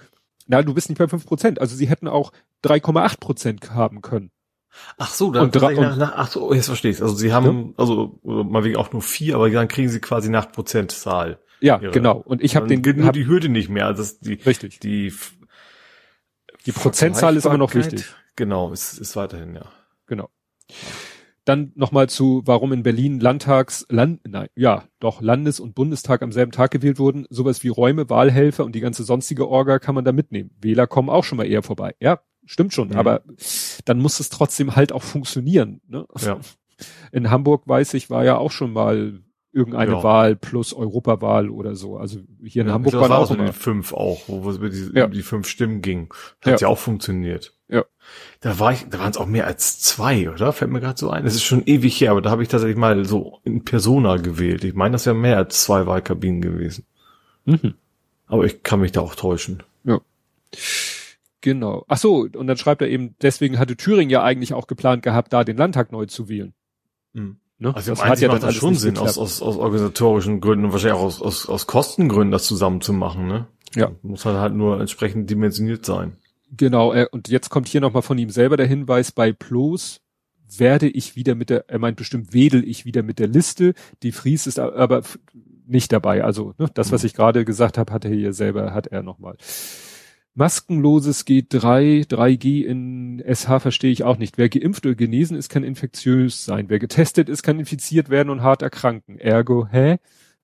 na, 0.47 0.61
du 0.61 0.73
bist 0.73 0.89
nicht 0.89 0.97
bei 0.97 1.05
5%. 1.05 1.59
Also 1.59 1.75
sie 1.75 1.87
hätten 1.87 2.07
auch 2.07 2.31
3,8 2.63 3.19
Prozent 3.19 3.71
haben 3.71 4.01
können. 4.01 4.31
Ach 4.97 5.09
so, 5.09 5.31
dann 5.31 5.45
und, 5.45 5.55
nach, 5.55 5.97
nach, 5.97 6.13
ach 6.15 6.27
so, 6.29 6.53
jetzt 6.53 6.67
verstehe 6.67 6.91
ich 6.91 7.01
Also 7.01 7.15
sie 7.15 7.33
haben, 7.33 7.67
ja. 7.67 7.73
also 7.77 8.19
mal 8.23 8.63
wegen 8.63 8.77
auch 8.77 8.91
nur 8.91 9.01
vier, 9.01 9.35
aber 9.35 9.49
dann 9.49 9.67
kriegen 9.67 9.89
sie 9.89 9.99
quasi 9.99 10.29
nach 10.29 10.51
Prozentzahl. 10.51 11.39
Ja, 11.59 11.79
ihre. 11.81 11.91
genau. 11.91 12.17
Und 12.17 12.43
ich 12.43 12.55
habe 12.55 12.67
den 12.67 12.81
gilt 12.81 12.97
nur 12.97 13.11
die 13.11 13.27
Hürde 13.27 13.49
nicht 13.49 13.69
mehr. 13.69 13.87
Also 13.87 14.03
das 14.03 14.19
die 14.19 14.33
richtig. 14.33 14.79
Die 14.79 15.13
die 16.65 16.71
Prozentzahl 16.71 17.35
ist 17.35 17.45
immer 17.45 17.57
noch 17.57 17.73
wichtig. 17.73 18.13
Genau, 18.35 18.71
ist, 18.71 18.99
ist 18.99 19.15
weiterhin 19.15 19.55
ja. 19.55 19.65
Genau. 20.07 20.29
Dann 21.45 21.71
nochmal 21.75 22.09
zu, 22.09 22.41
warum 22.45 22.73
in 22.73 22.81
Berlin 22.81 23.19
Landtags, 23.19 23.85
Land, 23.89 24.21
nein, 24.27 24.47
ja, 24.55 24.85
doch 24.99 25.21
Landes- 25.21 25.59
und 25.59 25.75
Bundestag 25.75 26.23
am 26.23 26.31
selben 26.31 26.51
Tag 26.51 26.71
gewählt 26.71 26.97
wurden. 26.97 27.27
Sowas 27.29 27.63
wie 27.63 27.67
Räume, 27.67 28.09
Wahlhelfer 28.09 28.65
und 28.65 28.73
die 28.73 28.79
ganze 28.79 29.03
sonstige 29.03 29.47
Orga 29.47 29.77
kann 29.77 29.93
man 29.93 30.05
da 30.05 30.11
mitnehmen. 30.11 30.49
Wähler 30.59 30.87
kommen 30.87 31.09
auch 31.09 31.23
schon 31.23 31.37
mal 31.37 31.45
eher 31.45 31.61
vorbei. 31.61 31.95
Ja, 31.99 32.19
stimmt 32.45 32.73
schon, 32.73 32.89
mhm. 32.89 32.97
aber 32.97 33.21
dann 33.85 33.99
muss 33.99 34.19
es 34.19 34.29
trotzdem 34.29 34.75
halt 34.75 34.91
auch 34.91 35.03
funktionieren. 35.03 35.81
Ne? 35.87 36.05
Ja. 36.19 36.39
In 37.11 37.29
Hamburg 37.29 37.67
weiß 37.67 37.93
ich, 37.93 38.09
war 38.09 38.25
ja 38.25 38.37
auch 38.37 38.51
schon 38.51 38.73
mal 38.73 39.21
irgendeine 39.55 39.93
ja. 39.93 40.03
Wahl 40.03 40.35
plus 40.35 40.73
Europawahl 40.73 41.49
oder 41.49 41.75
so. 41.75 41.97
Also 41.97 42.19
hier 42.43 42.63
in 42.63 42.67
ja, 42.67 42.73
Hamburg 42.73 42.93
waren 42.95 43.11
auch 43.13 43.31
immer 43.31 43.53
fünf 43.53 43.93
auch, 43.93 44.23
wo 44.27 44.49
es 44.49 44.57
über 44.57 44.69
die, 44.69 44.91
ja. 44.93 45.07
die 45.07 45.21
fünf 45.21 45.47
Stimmen 45.47 45.81
ging. 45.81 46.13
Hat 46.41 46.59
ja. 46.59 46.67
ja 46.67 46.67
auch 46.67 46.77
funktioniert. 46.77 47.53
Ja. 47.69 47.85
Da 48.41 48.59
war 48.59 48.73
ich, 48.73 48.85
da 48.89 48.99
waren 48.99 49.11
es 49.11 49.17
auch 49.17 49.25
mehr 49.25 49.47
als 49.47 49.79
zwei, 49.79 50.29
oder? 50.29 50.51
Fällt 50.51 50.71
mir 50.71 50.81
gerade 50.81 50.99
so 50.99 51.09
ein. 51.09 51.23
Das 51.23 51.35
ist 51.35 51.43
schon 51.43 51.65
ewig 51.65 51.99
her, 52.01 52.11
aber 52.11 52.21
da 52.21 52.31
habe 52.31 52.43
ich 52.43 52.49
tatsächlich 52.49 52.77
mal 52.77 53.05
so 53.05 53.39
in 53.45 53.63
Persona 53.63 54.17
gewählt. 54.17 54.65
Ich 54.65 54.73
meine, 54.73 54.91
das 54.91 55.05
wäre 55.05 55.15
mehr 55.15 55.37
als 55.37 55.63
zwei 55.63 55.87
Wahlkabinen 55.87 56.41
gewesen. 56.41 56.85
Mhm. 57.45 57.75
Aber 58.27 58.43
ich 58.43 58.61
kann 58.61 58.81
mich 58.81 58.91
da 58.91 59.01
auch 59.01 59.15
täuschen. 59.15 59.63
Ja. 59.85 60.01
Genau. 61.45 61.85
Ach 61.87 61.97
so, 61.99 62.27
und 62.35 62.47
dann 62.47 62.57
schreibt 62.57 62.81
er 62.81 62.89
eben, 62.89 63.15
deswegen 63.21 63.59
hatte 63.59 63.77
Thüringen 63.77 64.09
ja 64.09 64.23
eigentlich 64.23 64.55
auch 64.55 64.65
geplant 64.65 65.03
gehabt, 65.03 65.31
da 65.31 65.43
den 65.43 65.57
Landtag 65.57 65.91
neu 65.91 66.07
zu 66.07 66.27
wählen. 66.27 66.55
Mhm. 67.13 67.37
Ne? 67.59 67.75
Also 67.75 67.91
das 67.91 68.03
hat 68.03 68.19
ja 68.19 68.29
dann 68.29 68.41
das 68.41 68.55
schon 68.55 68.73
Sinn, 68.73 68.97
aus, 68.97 69.19
aus, 69.19 69.43
aus 69.43 69.55
organisatorischen 69.55 70.41
Gründen 70.41 70.65
und 70.65 70.71
wahrscheinlich 70.71 70.99
auch 70.99 71.03
aus, 71.03 71.21
aus, 71.21 71.47
aus 71.47 71.67
Kostengründen 71.67 72.31
das 72.31 72.45
zusammen 72.45 72.81
zu 72.81 72.93
machen. 72.93 73.27
Ne? 73.27 73.47
Ja. 73.75 73.91
Muss 74.01 74.25
halt, 74.25 74.37
halt 74.37 74.55
nur 74.55 74.79
entsprechend 74.79 75.29
dimensioniert 75.29 75.85
sein. 75.85 76.17
Genau, 76.49 76.91
er, 76.91 77.13
und 77.13 77.27
jetzt 77.27 77.51
kommt 77.51 77.67
hier 77.67 77.79
nochmal 77.79 78.01
von 78.01 78.17
ihm 78.17 78.31
selber 78.31 78.57
der 78.57 78.65
Hinweis, 78.65 79.11
bei 79.11 79.31
Plos 79.31 80.01
werde 80.57 80.87
ich 80.87 81.15
wieder 81.15 81.35
mit 81.35 81.51
der, 81.51 81.69
er 81.69 81.77
meint 81.77 81.97
bestimmt, 81.97 82.33
wedel 82.33 82.67
ich 82.67 82.85
wieder 82.85 83.03
mit 83.03 83.19
der 83.19 83.27
Liste. 83.27 83.75
Die 84.01 84.11
Fries 84.11 84.47
ist 84.47 84.57
aber 84.57 85.03
nicht 85.67 85.91
dabei. 85.91 86.23
Also 86.23 86.55
ne, 86.57 86.71
das, 86.73 86.91
was 86.91 87.03
mhm. 87.03 87.05
ich 87.05 87.13
gerade 87.13 87.45
gesagt 87.45 87.77
habe, 87.77 87.93
hat 87.93 88.03
er 88.03 88.11
hier 88.11 88.33
selber, 88.33 88.73
hat 88.73 88.87
er 88.87 89.03
nochmal. 89.03 89.37
Maskenloses 90.35 91.25
G3, 91.25 92.07
3G 92.09 92.65
in 92.65 93.23
SH 93.25 93.59
verstehe 93.61 93.91
ich 93.91 94.03
auch 94.03 94.17
nicht. 94.17 94.37
Wer 94.37 94.49
geimpft 94.49 94.85
oder 94.85 94.95
genesen 94.95 95.37
ist, 95.37 95.49
kann 95.49 95.63
infektiös 95.63 96.43
sein. 96.43 96.65
Wer 96.67 96.79
getestet 96.79 97.29
ist, 97.29 97.41
kann 97.41 97.57
infiziert 97.57 98.09
werden 98.09 98.29
und 98.29 98.43
hart 98.43 98.61
erkranken. 98.61 99.17
Ergo, 99.17 99.67
hä? 99.71 99.97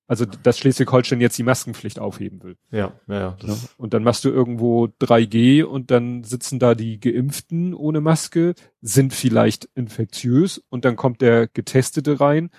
Also, 0.08 0.26
dass 0.26 0.58
Schleswig-Holstein 0.60 1.22
jetzt 1.22 1.38
die 1.38 1.44
Maskenpflicht 1.44 2.00
aufheben 2.00 2.44
will. 2.44 2.58
Ja, 2.70 2.94
ja, 3.08 3.16
ja. 3.16 3.38
ja. 3.44 3.58
Und 3.78 3.94
dann 3.94 4.04
machst 4.04 4.26
du 4.26 4.30
irgendwo 4.30 4.90
3G 5.02 5.64
und 5.64 5.92
dann 5.92 6.24
sitzen 6.24 6.60
da 6.60 6.76
die 6.76 7.00
Geimpften 7.00 7.74
ohne 7.74 8.02
Maske, 8.02 8.56
sind 8.82 9.14
vielleicht 9.14 9.70
infektiös 9.74 10.62
und 10.70 10.84
dann 10.84 10.96
kommt 10.98 11.22
der 11.22 11.48
Getestete 11.48 12.20
rein. 12.20 12.50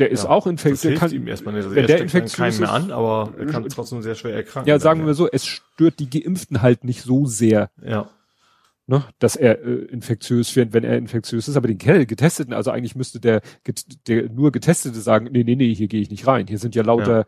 Der 0.00 0.10
ist 0.10 0.24
ja, 0.24 0.30
auch 0.30 0.46
infektiös. 0.46 0.98
kann 0.98 1.12
ihm 1.12 1.28
erstmal 1.28 1.54
nicht. 1.54 1.64
Also 1.64 1.76
wenn 1.76 1.86
der 1.86 2.00
infektiös 2.00 2.58
ist, 2.58 2.62
an, 2.62 2.90
aber 2.90 3.34
er 3.38 3.46
kann 3.46 3.68
trotzdem 3.68 4.02
sehr 4.02 4.14
schwer 4.16 4.34
erkranken. 4.34 4.68
Ja, 4.68 4.78
sagen 4.78 5.06
wir 5.06 5.14
so, 5.14 5.28
es 5.30 5.46
stört 5.46 6.00
die 6.00 6.10
Geimpften 6.10 6.62
halt 6.62 6.84
nicht 6.84 7.02
so 7.02 7.26
sehr. 7.26 7.70
Ja 7.84 8.08
ne, 8.90 9.04
dass 9.20 9.36
er 9.36 9.64
äh, 9.64 9.84
infektiös 9.84 10.54
wird, 10.56 10.72
wenn 10.72 10.82
er 10.82 10.98
infektiös 10.98 11.46
ist, 11.46 11.56
aber 11.56 11.68
den 11.68 11.78
Getesteten, 11.78 12.52
also 12.52 12.72
eigentlich 12.72 12.96
müsste 12.96 13.20
der, 13.20 13.40
der 14.08 14.28
nur 14.28 14.50
Getestete 14.50 15.00
sagen, 15.00 15.28
nee, 15.30 15.44
nee, 15.44 15.54
nee, 15.54 15.72
hier 15.72 15.86
gehe 15.86 16.00
ich 16.00 16.10
nicht 16.10 16.26
rein. 16.26 16.48
Hier 16.48 16.58
sind 16.58 16.74
ja 16.74 16.82
lauter, 16.82 17.24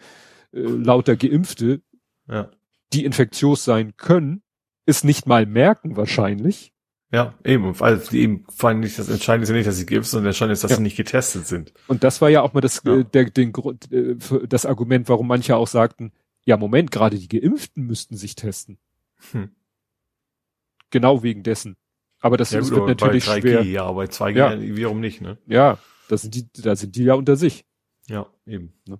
ja. 0.52 0.60
Äh, 0.60 0.66
lauter 0.66 1.14
Geimpfte, 1.14 1.80
ja. 2.28 2.50
die 2.92 3.04
infektiös 3.04 3.64
sein 3.64 3.96
können, 3.96 4.42
es 4.86 5.04
nicht 5.04 5.26
mal 5.26 5.46
merken 5.46 5.96
wahrscheinlich. 5.96 6.71
Ja, 7.12 7.34
eben, 7.44 7.74
die 8.10 8.20
eben 8.20 8.46
vor 8.48 8.70
allem 8.70 8.80
nicht 8.80 8.98
das 8.98 9.10
Entscheidende 9.10 9.42
ist 9.42 9.50
ja 9.50 9.54
nicht, 9.54 9.68
dass 9.68 9.76
sie 9.76 9.84
geimpft 9.84 10.08
sind, 10.08 10.18
sondern 10.18 10.30
entscheidend 10.30 10.54
ist, 10.54 10.64
dass 10.64 10.70
ja. 10.70 10.76
sie 10.78 10.82
nicht 10.82 10.96
getestet 10.96 11.46
sind. 11.46 11.74
Und 11.86 12.02
das 12.04 12.22
war 12.22 12.30
ja 12.30 12.40
auch 12.40 12.54
mal 12.54 12.62
das, 12.62 12.82
ja. 12.84 13.00
äh, 13.00 13.04
der, 13.04 13.26
den, 13.26 13.52
äh, 13.90 14.16
das 14.48 14.64
Argument, 14.64 15.10
warum 15.10 15.28
manche 15.28 15.54
auch 15.54 15.66
sagten, 15.66 16.12
ja, 16.44 16.56
Moment, 16.56 16.90
gerade 16.90 17.18
die 17.18 17.28
Geimpften 17.28 17.84
müssten 17.84 18.16
sich 18.16 18.34
testen. 18.34 18.78
Hm. 19.30 19.50
Genau 20.90 21.22
wegen 21.22 21.42
dessen. 21.42 21.76
Aber 22.20 22.38
das, 22.38 22.50
ja, 22.50 22.60
das 22.60 22.70
wird 22.70 22.86
natürlich 22.86 23.26
bei 23.26 23.38
3G, 23.38 23.40
schwer. 23.40 23.62
Ja, 23.62 23.92
bei 23.92 24.04
2G 24.04 24.36
ja. 24.36 24.60
wiederum 24.60 25.00
nicht, 25.00 25.20
ne? 25.20 25.36
Ja, 25.46 25.78
das 26.08 26.22
sind 26.22 26.34
die, 26.34 26.46
da 26.62 26.76
sind 26.76 26.96
die 26.96 27.04
ja 27.04 27.14
unter 27.14 27.36
sich. 27.36 27.66
Ja, 28.08 28.26
eben. 28.46 28.72
Ne? 28.88 28.98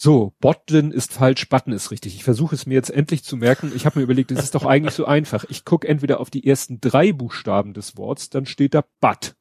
So, 0.00 0.32
Botlin 0.38 0.92
ist 0.92 1.12
falsch, 1.12 1.48
Button 1.48 1.72
ist 1.72 1.90
richtig. 1.90 2.14
Ich 2.14 2.22
versuche 2.22 2.54
es 2.54 2.66
mir 2.66 2.74
jetzt 2.74 2.90
endlich 2.90 3.24
zu 3.24 3.36
merken. 3.36 3.72
Ich 3.74 3.84
habe 3.84 3.98
mir 3.98 4.04
überlegt, 4.04 4.30
es 4.30 4.38
ist 4.38 4.54
doch 4.54 4.64
eigentlich 4.64 4.94
so 4.94 5.06
einfach. 5.06 5.44
Ich 5.48 5.64
gucke 5.64 5.88
entweder 5.88 6.20
auf 6.20 6.30
die 6.30 6.46
ersten 6.46 6.80
drei 6.80 7.12
Buchstaben 7.12 7.74
des 7.74 7.96
Wortes, 7.96 8.30
dann 8.30 8.46
steht 8.46 8.74
da 8.74 8.84
But. 9.00 9.34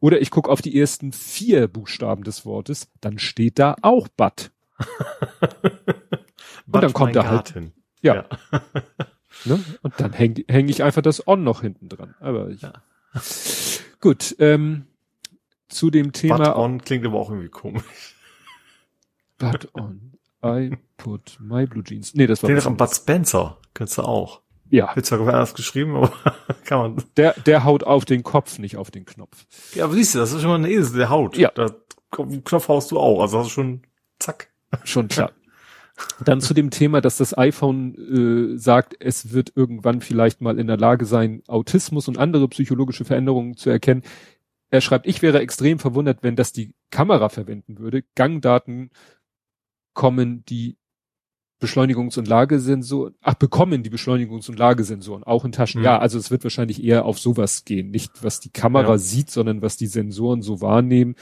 Oder 0.00 0.22
ich 0.22 0.30
gucke 0.30 0.50
auf 0.50 0.62
die 0.62 0.80
ersten 0.80 1.12
vier 1.12 1.68
Buchstaben 1.68 2.24
des 2.24 2.46
Wortes, 2.46 2.88
dann 3.02 3.18
steht 3.18 3.58
da 3.58 3.76
auch 3.82 4.08
But. 4.08 4.52
Und 6.72 6.82
dann 6.82 6.94
kommt 6.94 7.14
da 7.14 7.26
halt. 7.26 7.54
Ja. 8.00 8.14
ja. 8.14 8.28
Ne? 9.44 9.62
Und 9.82 9.92
dann 9.98 10.14
hänge 10.14 10.44
häng 10.48 10.70
ich 10.70 10.82
einfach 10.82 11.02
das 11.02 11.28
On 11.28 11.44
noch 11.44 11.60
hinten 11.60 11.90
dran. 11.90 12.14
Aber 12.20 12.48
ich, 12.48 12.62
ja. 12.62 12.72
gut. 14.00 14.34
Ähm, 14.38 14.86
zu 15.68 15.90
dem 15.90 16.12
Thema. 16.12 16.38
But 16.38 16.56
on 16.56 16.80
klingt 16.80 17.04
aber 17.04 17.20
auch 17.20 17.28
irgendwie 17.28 17.50
komisch. 17.50 18.15
But 19.38 19.68
on. 19.74 20.12
I 20.44 20.76
put 20.96 21.38
my 21.40 21.66
blue 21.66 21.82
jeans. 21.82 22.14
Nee, 22.14 22.26
das 22.26 22.42
war. 22.42 22.48
Den 22.48 22.60
von 22.60 22.76
Bud 22.76 22.94
Spencer. 22.94 23.58
Könntest 23.74 23.98
du 23.98 24.02
auch. 24.02 24.42
Ja. 24.70 24.94
Wird 24.94 25.06
zwar 25.06 25.20
anders 25.20 25.54
geschrieben, 25.54 25.96
aber 25.96 26.12
kann 26.64 26.78
man. 26.78 27.04
Der, 27.16 27.34
der 27.34 27.64
haut 27.64 27.84
auf 27.84 28.04
den 28.04 28.22
Kopf, 28.22 28.58
nicht 28.58 28.76
auf 28.76 28.90
den 28.90 29.04
Knopf. 29.04 29.46
Ja, 29.74 29.84
aber 29.84 29.94
siehst 29.94 30.14
du, 30.14 30.18
das 30.18 30.32
ist 30.32 30.40
schon 30.40 30.50
mal 30.50 30.56
eine 30.56 30.70
Esel, 30.70 30.96
der 30.96 31.10
haut. 31.10 31.36
Ja. 31.36 31.50
Da, 31.54 31.70
Knopf 32.10 32.68
haust 32.68 32.90
du 32.90 32.98
auch. 32.98 33.20
Also 33.20 33.38
hast 33.38 33.46
du 33.46 33.50
schon, 33.50 33.82
zack. 34.18 34.48
Schon 34.84 35.08
klar. 35.08 35.32
Dann 36.24 36.40
zu 36.40 36.52
dem 36.52 36.70
Thema, 36.70 37.00
dass 37.00 37.16
das 37.16 37.36
iPhone 37.36 38.54
äh, 38.54 38.58
sagt, 38.58 38.96
es 38.98 39.32
wird 39.32 39.52
irgendwann 39.54 40.00
vielleicht 40.00 40.40
mal 40.40 40.58
in 40.58 40.66
der 40.66 40.76
Lage 40.76 41.06
sein, 41.06 41.42
Autismus 41.46 42.08
und 42.08 42.18
andere 42.18 42.48
psychologische 42.48 43.04
Veränderungen 43.04 43.56
zu 43.56 43.70
erkennen. 43.70 44.02
Er 44.68 44.80
schreibt, 44.80 45.06
ich 45.06 45.22
wäre 45.22 45.40
extrem 45.40 45.78
verwundert, 45.78 46.18
wenn 46.22 46.36
das 46.36 46.52
die 46.52 46.74
Kamera 46.90 47.28
verwenden 47.28 47.78
würde. 47.78 48.02
Gangdaten 48.14 48.90
kommen 49.96 50.44
die 50.44 50.76
Beschleunigungs- 51.60 52.18
und 52.18 52.28
Lagesensoren, 52.28 53.14
ach, 53.22 53.34
bekommen 53.34 53.82
die 53.82 53.90
Beschleunigungs- 53.90 54.48
und 54.48 54.58
Lagesensoren 54.58 55.24
auch 55.24 55.44
in 55.44 55.52
Taschen. 55.52 55.80
Mhm. 55.80 55.86
Ja, 55.86 55.98
also 55.98 56.18
es 56.18 56.30
wird 56.30 56.44
wahrscheinlich 56.44 56.84
eher 56.84 57.06
auf 57.06 57.18
sowas 57.18 57.64
gehen. 57.64 57.90
Nicht, 57.90 58.22
was 58.22 58.38
die 58.38 58.50
Kamera 58.50 58.92
ja. 58.92 58.98
sieht, 58.98 59.30
sondern 59.30 59.62
was 59.62 59.76
die 59.76 59.86
Sensoren 59.86 60.42
so 60.42 60.60
wahrnehmen. 60.60 61.16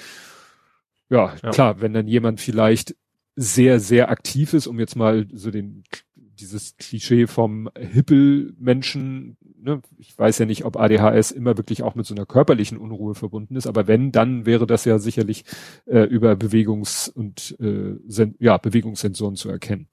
Ja, 1.08 1.34
ja, 1.42 1.50
klar, 1.50 1.80
wenn 1.80 1.94
dann 1.94 2.08
jemand 2.08 2.40
vielleicht 2.40 2.96
sehr, 3.36 3.78
sehr 3.78 4.10
aktiv 4.10 4.54
ist, 4.54 4.66
um 4.66 4.80
jetzt 4.80 4.96
mal 4.96 5.28
so 5.32 5.52
den, 5.52 5.84
dieses 6.16 6.76
Klischee 6.76 7.28
vom 7.28 7.70
Hippel-Menschen, 7.78 9.36
ne, 9.64 9.80
ich 9.98 10.16
weiß 10.16 10.38
ja 10.38 10.46
nicht, 10.46 10.64
ob 10.64 10.76
ADHS 10.76 11.30
immer 11.30 11.56
wirklich 11.56 11.82
auch 11.82 11.94
mit 11.94 12.06
so 12.06 12.14
einer 12.14 12.26
körperlichen 12.26 12.78
Unruhe 12.78 13.14
verbunden 13.14 13.56
ist, 13.56 13.66
aber 13.66 13.86
wenn, 13.86 14.12
dann 14.12 14.46
wäre 14.46 14.66
das 14.66 14.84
ja 14.84 14.98
sicherlich 14.98 15.44
äh, 15.86 16.02
über 16.02 16.32
Bewegungs- 16.32 17.08
und 17.08 17.56
äh, 17.60 17.96
Sen 18.06 18.36
ja, 18.38 18.58
Bewegungssensoren 18.58 19.36
zu 19.36 19.48
erkennen. 19.48 19.88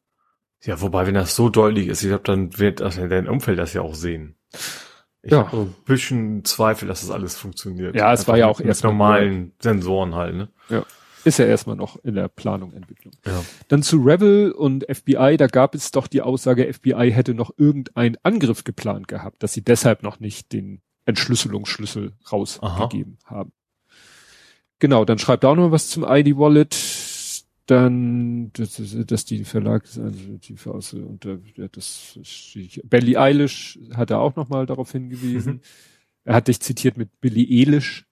Ja, 0.63 0.79
wobei, 0.81 1.07
wenn 1.07 1.15
das 1.15 1.35
so 1.35 1.49
deutlich 1.49 1.87
ist, 1.87 2.03
ich 2.03 2.09
glaube, 2.09 2.23
dann 2.25 2.59
wird 2.59 2.81
also 2.81 3.07
dein 3.07 3.27
Umfeld 3.27 3.57
das 3.57 3.73
ja 3.73 3.81
auch 3.81 3.95
sehen. 3.95 4.35
Ich 5.23 5.31
ja. 5.31 5.47
habe 5.47 5.61
ein 5.61 5.75
bisschen 5.85 6.43
Zweifel, 6.45 6.87
dass 6.87 7.01
das 7.01 7.11
alles 7.11 7.35
funktioniert. 7.35 7.95
Ja, 7.95 8.11
es 8.13 8.21
Einfach 8.21 8.33
war 8.33 8.37
ja 8.39 8.47
auch 8.47 8.59
erst 8.59 8.83
normalen 8.83 9.53
Sensoren 9.59 10.15
halt, 10.15 10.35
ne? 10.35 10.49
Ja. 10.69 10.83
Ist 11.23 11.39
ja 11.39 11.45
erstmal 11.45 11.75
noch 11.75 11.97
in 12.03 12.15
der 12.15 12.27
Planung, 12.27 12.73
Entwicklung. 12.73 13.13
Ja. 13.25 13.43
Dann 13.67 13.83
zu 13.83 13.97
Revel 13.97 14.51
und 14.51 14.85
FBI, 14.85 15.37
da 15.37 15.47
gab 15.47 15.75
es 15.75 15.91
doch 15.91 16.07
die 16.07 16.21
Aussage, 16.21 16.71
FBI 16.73 17.11
hätte 17.11 17.33
noch 17.33 17.51
irgendeinen 17.57 18.17
Angriff 18.23 18.63
geplant 18.63 19.07
gehabt, 19.07 19.43
dass 19.43 19.53
sie 19.53 19.63
deshalb 19.63 20.03
noch 20.03 20.19
nicht 20.19 20.51
den 20.51 20.81
Entschlüsselungsschlüssel 21.05 22.13
rausgegeben 22.31 23.17
Aha. 23.25 23.35
haben. 23.35 23.51
Genau, 24.79 25.05
dann 25.05 25.19
schreibt 25.19 25.43
er 25.43 25.51
auch 25.51 25.55
noch 25.55 25.71
was 25.71 25.89
zum 25.89 26.03
ID-Wallet. 26.03 26.75
Dann, 27.67 28.51
dass, 28.53 28.81
dass 29.05 29.23
die 29.23 29.45
Verlag, 29.45 29.83
also 29.85 30.37
die 30.37 30.57
aus, 30.65 30.93
und 30.93 31.25
das, 31.71 32.19
Belly 32.83 33.15
Eilish 33.15 33.79
hat 33.93 34.09
er 34.09 34.19
auch 34.19 34.35
noch 34.35 34.49
mal 34.49 34.65
darauf 34.65 34.91
hingewiesen. 34.91 35.53
Mhm. 35.53 35.61
Er 36.23 36.35
hat 36.35 36.47
dich 36.47 36.59
zitiert 36.59 36.97
mit 36.97 37.21
Billy 37.21 37.47
Eilish. 37.61 38.05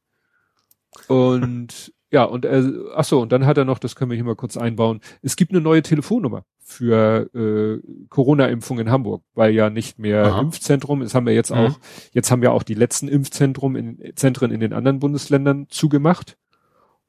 Und 1.07 1.93
ja, 2.11 2.23
und 2.23 2.45
er, 2.45 2.63
ach 2.95 3.03
so, 3.03 3.21
und 3.21 3.31
dann 3.31 3.45
hat 3.45 3.57
er 3.57 3.65
noch, 3.65 3.77
das 3.77 3.95
können 3.95 4.09
wir 4.09 4.15
hier 4.15 4.25
mal 4.25 4.35
kurz 4.35 4.57
einbauen, 4.57 4.99
es 5.21 5.35
gibt 5.35 5.51
eine 5.51 5.61
neue 5.61 5.83
Telefonnummer 5.83 6.43
für 6.59 7.29
äh, 7.35 8.07
Corona-Impfung 8.09 8.79
in 8.79 8.89
Hamburg, 8.89 9.23
weil 9.35 9.53
ja 9.53 9.69
nicht 9.69 9.99
mehr 9.99 10.25
Aha. 10.25 10.41
Impfzentrum, 10.41 11.01
es 11.03 11.13
haben 11.13 11.27
wir 11.27 11.33
jetzt 11.33 11.51
mhm. 11.51 11.57
auch, 11.57 11.79
jetzt 12.11 12.31
haben 12.31 12.41
wir 12.41 12.51
auch 12.51 12.63
die 12.63 12.73
letzten 12.73 13.07
Impfzentrum 13.07 13.75
in 13.75 14.13
Zentren 14.15 14.51
in 14.51 14.59
den 14.59 14.73
anderen 14.73 14.99
Bundesländern 14.99 15.67
zugemacht. 15.69 16.37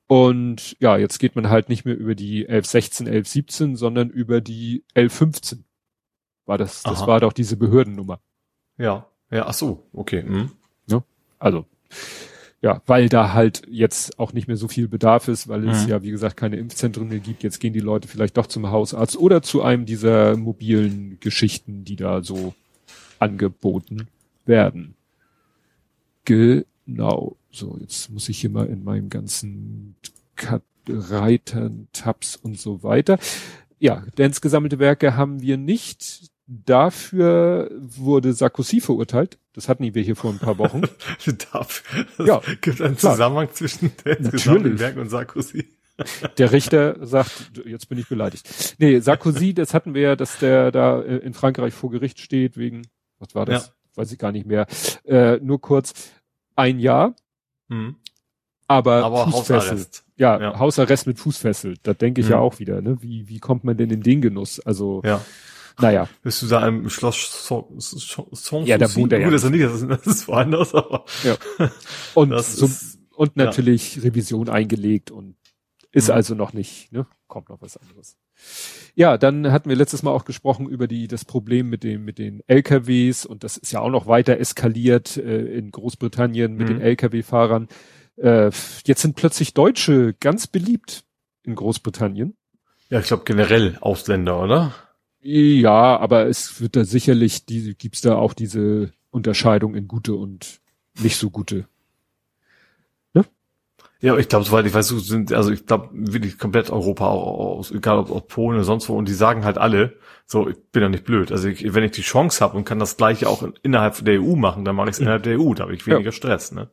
Und 0.07 0.77
ja, 0.81 0.97
jetzt 0.97 1.19
geht 1.19 1.37
man 1.37 1.49
halt 1.49 1.69
nicht 1.69 1.85
mehr 1.85 1.97
über 1.97 2.15
die 2.15 2.41
1116, 2.41 3.07
1117, 3.07 3.77
sondern 3.77 4.11
über 4.11 4.41
die 4.41 4.85
1115. 4.95 5.65
War 6.47 6.59
das, 6.59 6.83
das 6.83 7.03
Aha. 7.03 7.07
war 7.07 7.21
doch 7.21 7.33
diese 7.33 7.57
Behördennummer. 7.57 8.21
Ja, 8.77 9.07
ja, 9.31 9.47
ach 9.47 9.55
so, 9.55 9.87
okay. 9.93 10.25
Mhm. 10.25 10.51
Ja, 10.89 11.05
also 11.39 11.65
ja, 12.63 12.83
weil 12.87 13.09
da 13.09 13.33
halt 13.33 13.63
jetzt 13.71 14.19
auch 14.19 14.33
nicht 14.33 14.47
mehr 14.47 14.57
so 14.57 14.69
viel 14.69 14.87
Bedarf 14.87 15.29
ist, 15.29 15.49
weil 15.49 15.67
es 15.69 15.85
mhm. 15.85 15.89
ja, 15.89 16.03
wie 16.03 16.11
gesagt, 16.11 16.37
keine 16.37 16.57
Impfzentren 16.57 17.09
mehr 17.09 17.21
gibt. 17.21 17.43
Jetzt 17.43 17.59
gehen 17.59 17.73
die 17.73 17.81
Leute 17.81 18.07
vielleicht 18.07 18.37
doch 18.37 18.47
zum 18.47 18.71
Hausarzt 18.71 19.17
oder 19.17 19.41
zu 19.41 19.63
einem 19.63 19.87
dieser 19.87 20.37
mobilen 20.37 21.19
Geschichten, 21.21 21.85
die 21.85 21.97
da 21.97 22.23
so 22.23 22.55
angeboten 23.19 24.09
werden. 24.45 24.95
Genau. 26.25 27.37
So, 27.51 27.79
jetzt 27.81 28.11
muss 28.11 28.29
ich 28.29 28.39
hier 28.39 28.51
mal 28.51 28.67
in 28.67 28.85
meinem 28.85 29.09
ganzen 29.09 29.97
Reitern, 30.89 31.89
Tabs 31.93 32.37
und 32.37 32.59
so 32.59 32.83
weiter. 32.83 33.19
Ja, 33.79 34.05
Dance 34.17 34.41
gesammelte 34.41 34.79
Werke 34.79 35.17
haben 35.17 35.41
wir 35.41 35.57
nicht. 35.57 36.31
Dafür 36.53 37.71
wurde 37.79 38.33
Sarkozy 38.33 38.81
verurteilt. 38.81 39.39
Das 39.53 39.69
hatten 39.69 39.95
wir 39.95 40.03
hier 40.03 40.17
vor 40.17 40.33
ein 40.33 40.41
paar 40.41 40.59
Wochen. 40.59 40.83
Dafür? 41.53 42.27
Ja, 42.27 42.43
gibt 42.61 42.81
einen 42.81 42.97
klar. 42.97 43.13
Zusammenhang 43.13 43.49
zwischen 43.53 43.93
den 44.05 44.81
Werk 44.81 44.97
und 44.97 45.11
Sarkozy. 45.11 45.69
Der 46.39 46.51
Richter 46.51 47.07
sagt, 47.07 47.53
jetzt 47.65 47.89
bin 47.89 47.99
ich 47.99 48.09
beleidigt. 48.09 48.75
Nee, 48.79 48.99
Sarkozy, 48.99 49.55
das 49.55 49.75
hatten 49.75 49.95
wir 49.95 50.03
ja, 50.03 50.17
dass 50.17 50.39
der 50.39 50.73
da 50.73 51.01
äh, 51.01 51.19
in 51.19 51.35
Frankreich 51.35 51.73
vor 51.73 51.93
Gericht 51.93 52.19
steht 52.19 52.57
wegen, 52.57 52.83
was 53.21 53.37
war 53.37 53.47
das? 53.47 53.69
Ja. 53.69 53.73
Weiß 53.95 54.11
ich 54.11 54.19
gar 54.19 54.33
nicht 54.33 54.47
mehr. 54.47 54.67
Äh, 55.05 55.37
nur 55.37 55.61
kurz, 55.61 56.11
ein 56.57 56.81
Jahr. 56.81 57.15
Mhm. 57.69 57.95
aber, 58.67 59.05
aber 59.05 59.31
Hausarrest. 59.31 60.05
Ja, 60.17 60.41
ja, 60.41 60.59
Hausarrest 60.59 61.07
mit 61.07 61.21
Fußfessel. 61.21 61.77
Da 61.85 61.95
denke 61.95 62.23
ich 62.23 62.27
mhm. 62.27 62.33
ja 62.33 62.39
auch 62.41 62.59
wieder. 62.59 62.83
Ne? 62.83 63.01
Wie, 63.03 63.29
wie 63.29 63.39
kommt 63.39 63.63
man 63.63 63.77
denn 63.77 63.91
in 63.91 64.03
den 64.03 64.21
Genuss? 64.21 64.59
Also, 64.59 65.01
ja. 65.05 65.21
Naja. 65.81 66.09
Bist 66.23 66.43
du 66.43 66.47
da 66.47 66.67
im 66.67 66.89
Schloss 66.91 67.47
Sanssouci? 67.47 68.69
Ja, 68.69 68.79
da 68.79 68.95
wohnt 68.95 69.13
er 69.13 69.21
ja. 69.21 69.27
Gut, 69.27 69.35
das 69.35 69.45
ist 69.45 69.51
nicht, 69.51 69.65
das 69.65 69.83
ist, 69.83 69.89
das 69.89 70.07
ist 70.07 70.29
woanders, 70.29 70.75
aber. 70.75 71.05
Ja. 71.25 71.37
Und, 72.15 72.31
so, 72.43 72.67
ist, 72.67 72.99
und 73.15 73.37
natürlich 73.37 73.97
ja. 73.97 74.03
Revision 74.03 74.49
eingelegt 74.49 75.11
und 75.11 75.37
ist 75.93 76.09
mhm. 76.09 76.15
also 76.15 76.35
noch 76.35 76.53
nicht, 76.53 76.91
ne? 76.93 77.07
Kommt 77.27 77.49
noch 77.51 77.61
was 77.61 77.77
anderes. 77.77 78.17
Ja, 78.95 79.19
dann 79.19 79.53
hatten 79.53 79.69
wir 79.69 79.77
letztes 79.77 80.03
Mal 80.03 80.11
auch 80.11 80.25
gesprochen 80.25 80.69
über 80.69 80.87
die, 80.87 81.07
das 81.07 81.25
Problem 81.25 81.69
mit 81.69 81.85
dem, 81.85 82.05
mit 82.05 82.19
den 82.19 82.43
LKWs 82.47 83.27
und 83.27 83.45
das 83.45 83.57
ist 83.57 83.73
ja 83.73 83.81
auch 83.81 83.91
noch 83.91 84.07
weiter 84.07 84.39
eskaliert 84.39 85.17
äh, 85.17 85.45
in 85.45 85.71
Großbritannien 85.71 86.55
mit 86.55 86.69
mhm. 86.69 86.75
den 86.75 86.81
LKW-Fahrern. 86.81 87.69
Äh, 88.17 88.51
jetzt 88.85 89.03
sind 89.03 89.17
plötzlich 89.17 89.55
Deutsche 89.55 90.15
ganz 90.19 90.47
beliebt 90.47 91.05
in 91.43 91.55
Großbritannien. 91.55 92.37
Ja, 92.89 93.01
ich 93.01 93.07
glaube 93.07 93.25
generell 93.25 93.79
Ausländer, 93.81 94.43
oder? 94.43 94.75
Ja, 95.23 95.99
aber 95.99 96.27
es 96.27 96.61
wird 96.61 96.77
da 96.77 96.85
sicherlich, 96.85 97.45
die, 97.45 97.75
gibt's 97.75 98.01
da 98.01 98.17
auch 98.17 98.33
diese 98.33 98.93
Unterscheidung 99.11 99.75
in 99.75 99.87
gute 99.87 100.15
und 100.15 100.61
nicht 101.01 101.17
so 101.17 101.31
gute. 101.31 101.67
Ne? 103.13 103.27
Ja, 104.01 104.17
ich 104.17 104.29
glaube, 104.29 104.47
soweit 104.47 104.65
ich 104.65 104.73
weiß, 104.73 104.89
sind, 104.89 105.33
also 105.33 105.53
ich 105.53 105.67
glaube 105.67 105.91
wirklich 105.93 106.39
komplett 106.39 106.71
Europa 106.71 107.07
auch 107.07 107.59
aus, 107.59 107.71
egal 107.71 107.99
ob 107.99 108.11
aus 108.11 108.23
Polen 108.29 108.57
oder 108.57 108.65
sonst 108.65 108.89
wo, 108.89 108.97
und 108.97 109.09
die 109.09 109.15
sagen 109.15 109.45
halt 109.45 109.59
alle, 109.59 109.97
so, 110.25 110.49
ich 110.49 110.57
bin 110.73 110.83
ja 110.83 110.89
nicht 110.89 111.05
blöd. 111.05 111.33
Also 111.33 111.49
ich, 111.49 111.75
wenn 111.75 111.85
ich 111.85 111.91
die 111.91 112.03
Chance 112.03 112.43
habe 112.43 112.57
und 112.57 112.65
kann 112.65 112.79
das 112.79 112.97
gleiche 112.97 113.29
auch 113.29 113.47
innerhalb 113.63 114.03
der 114.05 114.23
EU 114.23 114.37
machen, 114.37 114.65
dann 114.65 114.77
mache 114.77 114.89
ich 114.89 114.95
es 114.95 115.01
innerhalb 115.01 115.25
der 115.25 115.39
EU, 115.39 115.53
da 115.53 115.65
habe 115.65 115.75
ich 115.75 115.87
weniger 115.87 116.07
ja. 116.07 116.13
Stress, 116.13 116.53
ne? 116.53 116.71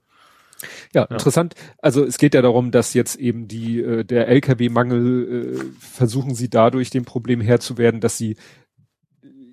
Ja, 0.93 1.03
interessant. 1.03 1.55
Also 1.79 2.03
es 2.03 2.17
geht 2.17 2.33
ja 2.33 2.41
darum, 2.41 2.71
dass 2.71 2.93
jetzt 2.93 3.15
eben 3.15 3.47
die 3.47 3.79
äh, 3.81 4.03
der 4.03 4.27
LKW-Mangel 4.27 5.55
äh, 5.55 5.63
versuchen 5.79 6.35
sie 6.35 6.49
dadurch 6.49 6.89
dem 6.89 7.05
Problem 7.05 7.41
Herr 7.41 7.59
zu 7.59 7.77
werden, 7.77 8.01
dass 8.01 8.17
sie 8.17 8.37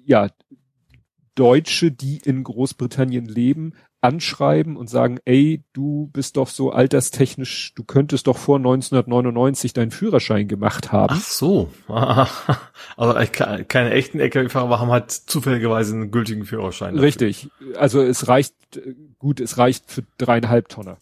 ja 0.04 0.28
Deutsche, 1.34 1.90
die 1.90 2.18
in 2.24 2.44
Großbritannien 2.44 3.26
leben, 3.26 3.74
anschreiben 4.04 4.76
und 4.76 4.90
sagen, 4.90 5.18
ey, 5.24 5.64
du 5.72 6.10
bist 6.12 6.36
doch 6.36 6.48
so 6.48 6.70
alterstechnisch, 6.70 7.72
du 7.74 7.84
könntest 7.84 8.26
doch 8.26 8.36
vor 8.36 8.58
1999 8.58 9.72
deinen 9.72 9.90
Führerschein 9.90 10.46
gemacht 10.46 10.92
haben. 10.92 11.14
Ach 11.16 11.22
so. 11.22 11.70
also 12.96 13.32
keine 13.32 13.90
echten 13.92 14.20
LKW-Fahrer, 14.20 14.78
haben 14.78 14.90
halt 14.90 15.10
zufälligerweise 15.10 15.94
einen 15.94 16.10
gültigen 16.10 16.44
Führerschein. 16.44 16.94
Dafür. 16.94 17.06
Richtig. 17.06 17.48
Also 17.76 18.02
es 18.02 18.28
reicht, 18.28 18.54
gut, 19.18 19.40
es 19.40 19.56
reicht 19.56 19.90
für 19.90 20.04
dreieinhalb 20.18 20.68
Tonner. 20.68 20.98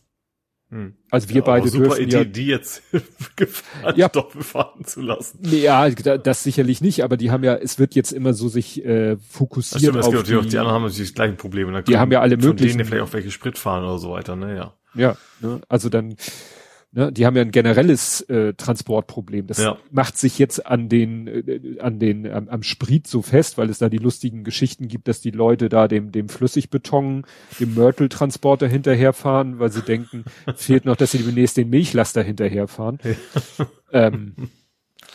Hm. 0.72 0.94
Also 1.10 1.28
wir 1.28 1.36
ja, 1.36 1.42
beide 1.42 1.68
super 1.68 1.98
Idee, 1.98 2.16
ja, 2.16 2.24
die 2.24 2.46
jetzt 2.46 2.82
gefahren, 3.36 3.94
ja. 3.94 4.08
fahren 4.08 4.86
zu 4.86 5.02
lassen. 5.02 5.40
Ja, 5.42 5.90
das 5.90 6.42
sicherlich 6.42 6.80
nicht, 6.80 7.04
aber 7.04 7.18
die 7.18 7.30
haben 7.30 7.44
ja, 7.44 7.54
es 7.54 7.78
wird 7.78 7.94
jetzt 7.94 8.10
immer 8.10 8.32
so 8.32 8.48
sich 8.48 8.82
äh, 8.82 9.18
fokussiert 9.18 9.82
stimmt, 9.82 10.02
auf, 10.02 10.22
die, 10.22 10.34
auf 10.34 10.46
die 10.46 10.56
anderen 10.56 10.74
haben 10.74 10.84
natürlich 10.84 11.10
die 11.10 11.14
gleichen 11.14 11.36
Probleme. 11.36 11.82
die 11.82 11.98
haben 11.98 12.10
ja 12.10 12.22
alle 12.22 12.38
möglichen. 12.38 12.56
Von 12.56 12.78
denen 12.78 12.84
vielleicht 12.86 13.02
auch 13.02 13.12
welche 13.12 13.30
Sprit 13.30 13.58
fahren 13.58 13.84
oder 13.84 13.98
so 13.98 14.12
weiter, 14.12 14.34
ne, 14.34 14.56
ja. 14.56 14.72
Ja, 14.94 15.16
ne, 15.40 15.60
also 15.68 15.90
dann 15.90 16.16
Ne, 16.94 17.10
die 17.10 17.24
haben 17.24 17.34
ja 17.36 17.40
ein 17.40 17.52
generelles 17.52 18.20
äh, 18.28 18.52
Transportproblem. 18.52 19.46
Das 19.46 19.56
ja. 19.58 19.78
macht 19.90 20.18
sich 20.18 20.38
jetzt 20.38 20.66
an 20.66 20.90
den, 20.90 21.26
äh, 21.26 21.80
an 21.80 21.98
den, 21.98 22.30
am, 22.30 22.48
am 22.48 22.62
Sprit 22.62 23.06
so 23.06 23.22
fest, 23.22 23.56
weil 23.56 23.70
es 23.70 23.78
da 23.78 23.88
die 23.88 23.96
lustigen 23.96 24.44
Geschichten 24.44 24.88
gibt, 24.88 25.08
dass 25.08 25.22
die 25.22 25.30
Leute 25.30 25.70
da 25.70 25.88
dem, 25.88 26.12
dem 26.12 26.28
Flüssigbeton, 26.28 27.24
dem 27.58 27.74
Mörteltransporter 27.74 28.68
hinterherfahren, 28.68 29.58
weil 29.58 29.72
sie 29.72 29.80
denken, 29.80 30.24
fehlt 30.54 30.84
noch, 30.84 30.96
dass 30.96 31.12
sie 31.12 31.18
demnächst 31.18 31.56
den 31.56 31.70
Milchlaster 31.70 32.22
hinterherfahren. 32.22 32.98
Ähm, 33.94 34.34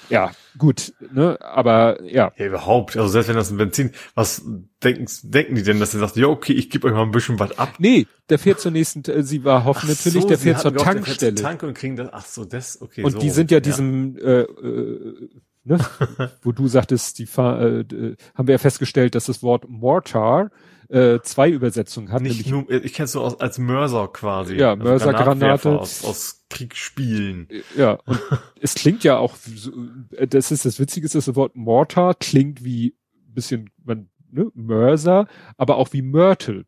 ja, 0.10 0.32
gut, 0.58 0.94
ne, 1.12 1.38
aber 1.42 2.04
ja. 2.04 2.32
Ja, 2.38 2.46
überhaupt. 2.46 2.98
Also 2.98 3.10
selbst 3.10 3.30
wenn 3.30 3.36
das 3.36 3.52
ein 3.52 3.58
Benzin, 3.58 3.92
was 4.16 4.44
denken, 4.84 5.06
denken 5.24 5.56
die 5.56 5.64
denn, 5.64 5.80
dass 5.80 5.92
sie 5.92 6.00
sagt, 6.00 6.16
ja, 6.16 6.28
okay, 6.28 6.54
ich 6.54 6.70
gebe 6.70 6.88
euch 6.88 6.94
mal 6.94 7.04
ein 7.04 7.12
bisschen 7.12 7.40
was 7.40 7.58
ab? 7.58 7.76
Nee, 7.80 8.08
der 8.30 8.40
fährt 8.40 8.60
zur 8.60 8.72
nächsten, 8.72 9.04
äh, 9.10 9.24
sie 9.24 9.44
war 9.44 9.66
hoffen 9.66 9.90
natürlich, 9.90 10.24
so, 10.24 10.28
der 10.28 10.38
fährt 10.38 10.60
zur 10.60 10.76
Tankstelle. 10.76 11.36
Tank 11.36 11.64
und 11.64 11.74
kriegen 11.74 11.96
das, 11.96 12.10
ach 12.12 12.26
so, 12.26 12.46
das, 12.46 12.82
okay. 12.82 13.04
Und 13.04 13.14
so, 13.14 13.20
die 13.20 13.30
sind 13.30 13.52
ja, 13.52 13.58
ja. 13.58 13.62
diesem, 13.62 14.18
äh, 14.18 14.42
äh, 14.42 15.30
ne, 15.64 15.80
wo 16.42 16.52
du 16.52 16.68
sagtest, 16.68 17.20
die 17.20 17.26
Fahr 17.26 17.62
äh, 17.62 18.16
haben 18.36 18.48
wir 18.48 18.54
ja 18.54 18.60
festgestellt, 18.60 19.16
dass 19.16 19.26
das 19.26 19.44
Wort 19.44 19.68
Mortar 19.68 20.52
äh, 20.90 21.20
zwei 21.22 21.50
Übersetzungen 21.50 22.12
hat. 22.12 22.22
Nicht 22.22 22.50
nur, 22.50 22.70
ich 22.70 22.94
kenne 22.94 23.06
es 23.06 23.12
so 23.12 23.22
aus, 23.22 23.40
als 23.40 23.58
Mörser 23.58 24.08
quasi. 24.08 24.56
Ja, 24.56 24.72
also 24.72 24.84
Mörsergranate. 24.84 25.80
Aus, 25.80 26.04
aus 26.06 26.37
Kriegsspielen. 26.50 27.48
Ja, 27.76 28.00
und 28.06 28.20
es 28.62 28.76
klingt 28.76 29.04
ja 29.04 29.18
auch, 29.18 29.36
das 30.30 30.52
ist 30.52 30.66
das 30.66 30.80
Witzige, 30.80 31.06
ist 31.06 31.16
das 31.16 31.36
Wort 31.36 31.56
Mortar 31.56 32.16
klingt 32.16 32.64
wie 32.64 32.96
bisschen, 33.38 33.70
man, 33.84 34.10
ne, 34.32 34.52
Mörser, 34.54 35.28
aber 35.58 35.78
auch 35.78 35.94
wie 35.94 36.02
Mörtel. 36.02 36.66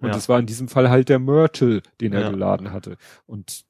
Und 0.00 0.08
ja. 0.08 0.14
das 0.14 0.28
war 0.28 0.38
in 0.38 0.46
diesem 0.46 0.68
Fall 0.68 0.90
halt 0.90 1.08
der 1.08 1.18
Mörtel, 1.18 1.82
den 2.00 2.12
er 2.12 2.22
ja. 2.22 2.30
geladen 2.30 2.72
hatte. 2.72 2.96
Und 3.26 3.64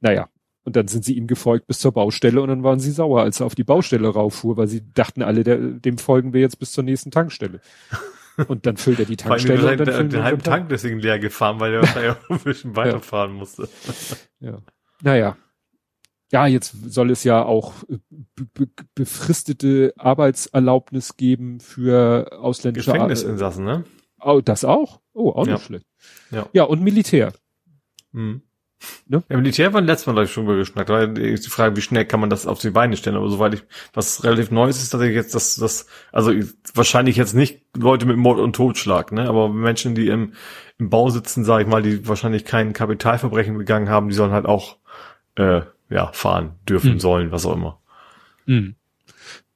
naja, 0.00 0.28
und 0.64 0.76
dann 0.76 0.86
sind 0.86 1.04
sie 1.04 1.14
ihm 1.14 1.26
gefolgt 1.26 1.66
bis 1.66 1.78
zur 1.78 1.92
Baustelle 1.92 2.42
und 2.42 2.48
dann 2.48 2.62
waren 2.62 2.78
sie 2.78 2.90
sauer, 2.90 3.22
als 3.22 3.40
er 3.40 3.46
auf 3.46 3.54
die 3.54 3.64
Baustelle 3.64 4.08
rauffuhr, 4.08 4.56
weil 4.56 4.68
sie 4.68 4.82
dachten 4.92 5.22
alle, 5.22 5.44
der, 5.44 5.56
dem 5.56 5.98
folgen 5.98 6.34
wir 6.34 6.40
jetzt 6.40 6.58
bis 6.58 6.72
zur 6.72 6.84
nächsten 6.84 7.10
Tankstelle. 7.10 7.60
Und 8.46 8.66
dann 8.66 8.76
füllt 8.76 9.00
er 9.00 9.04
die 9.04 9.16
Tankstelle. 9.16 9.64
Weil 9.64 9.80
und 9.80 9.88
dann 9.88 10.10
den 10.10 10.22
halben 10.22 10.40
Tank 10.40 10.68
deswegen 10.68 11.00
leer 11.00 11.18
gefahren, 11.18 11.58
weil 11.58 11.74
er 11.74 11.80
wahrscheinlich 11.82 12.12
auch 12.12 12.30
ein 12.30 12.38
bisschen 12.38 12.76
weiterfahren 12.76 13.32
ja. 13.32 13.36
musste. 13.36 13.68
Ja. 14.38 14.58
Naja. 15.02 15.36
Ja, 16.30 16.46
jetzt 16.46 16.74
soll 16.92 17.10
es 17.10 17.24
ja 17.24 17.42
auch 17.42 17.72
be 18.54 18.68
befristete 18.94 19.94
Arbeitserlaubnis 19.96 21.16
geben 21.16 21.60
für 21.60 22.38
ausländische 22.38 22.92
Gefängnisinsassen, 22.92 23.64
ne? 23.64 23.84
Oh, 24.20 24.40
das 24.44 24.64
auch? 24.64 25.00
Oh, 25.14 25.30
auch 25.30 25.46
ja. 25.46 25.54
nicht 25.54 25.64
schlecht. 25.64 25.86
Ja. 26.30 26.46
ja, 26.52 26.64
und 26.64 26.82
Militär. 26.82 27.32
Mhm. 28.12 28.42
Ne? 29.06 29.24
Ja, 29.28 29.36
Militär 29.36 29.72
war 29.72 29.80
letztes 29.80 30.06
Mal, 30.06 30.12
glaube 30.12 30.26
ich, 30.26 30.32
schon 30.32 30.46
geschnackt. 30.46 30.88
Weil 30.88 31.12
die 31.14 31.36
Frage, 31.38 31.76
wie 31.76 31.80
schnell 31.80 32.04
kann 32.04 32.20
man 32.20 32.30
das 32.30 32.46
auf 32.46 32.60
die 32.60 32.70
Beine 32.70 32.96
stellen? 32.96 33.16
Aber 33.16 33.28
soweit 33.28 33.54
ich, 33.54 33.64
was 33.92 34.22
relativ 34.22 34.50
Neues 34.50 34.82
ist, 34.82 34.94
dass 34.94 35.00
ich 35.00 35.14
jetzt, 35.14 35.34
dass 35.34 35.56
das, 35.56 35.86
also 36.12 36.32
wahrscheinlich 36.74 37.16
jetzt 37.16 37.34
nicht 37.34 37.62
Leute 37.76 38.06
mit 38.06 38.16
Mord 38.16 38.38
und 38.38 38.54
Totschlag, 38.54 39.12
ne? 39.12 39.28
Aber 39.28 39.48
Menschen, 39.48 39.94
die 39.94 40.08
im, 40.08 40.34
im 40.78 40.90
Bau 40.90 41.10
sitzen, 41.10 41.44
sage 41.44 41.64
ich 41.64 41.68
mal, 41.68 41.82
die 41.82 42.06
wahrscheinlich 42.06 42.44
kein 42.44 42.72
Kapitalverbrechen 42.72 43.58
begangen 43.58 43.88
haben, 43.88 44.08
die 44.08 44.14
sollen 44.14 44.32
halt 44.32 44.46
auch 44.46 44.77
äh, 45.38 45.62
ja 45.88 46.12
fahren 46.12 46.56
dürfen, 46.68 46.94
mhm. 46.94 47.00
sollen, 47.00 47.32
was 47.32 47.46
auch 47.46 47.54
immer. 47.54 47.80
Mhm. 48.46 48.74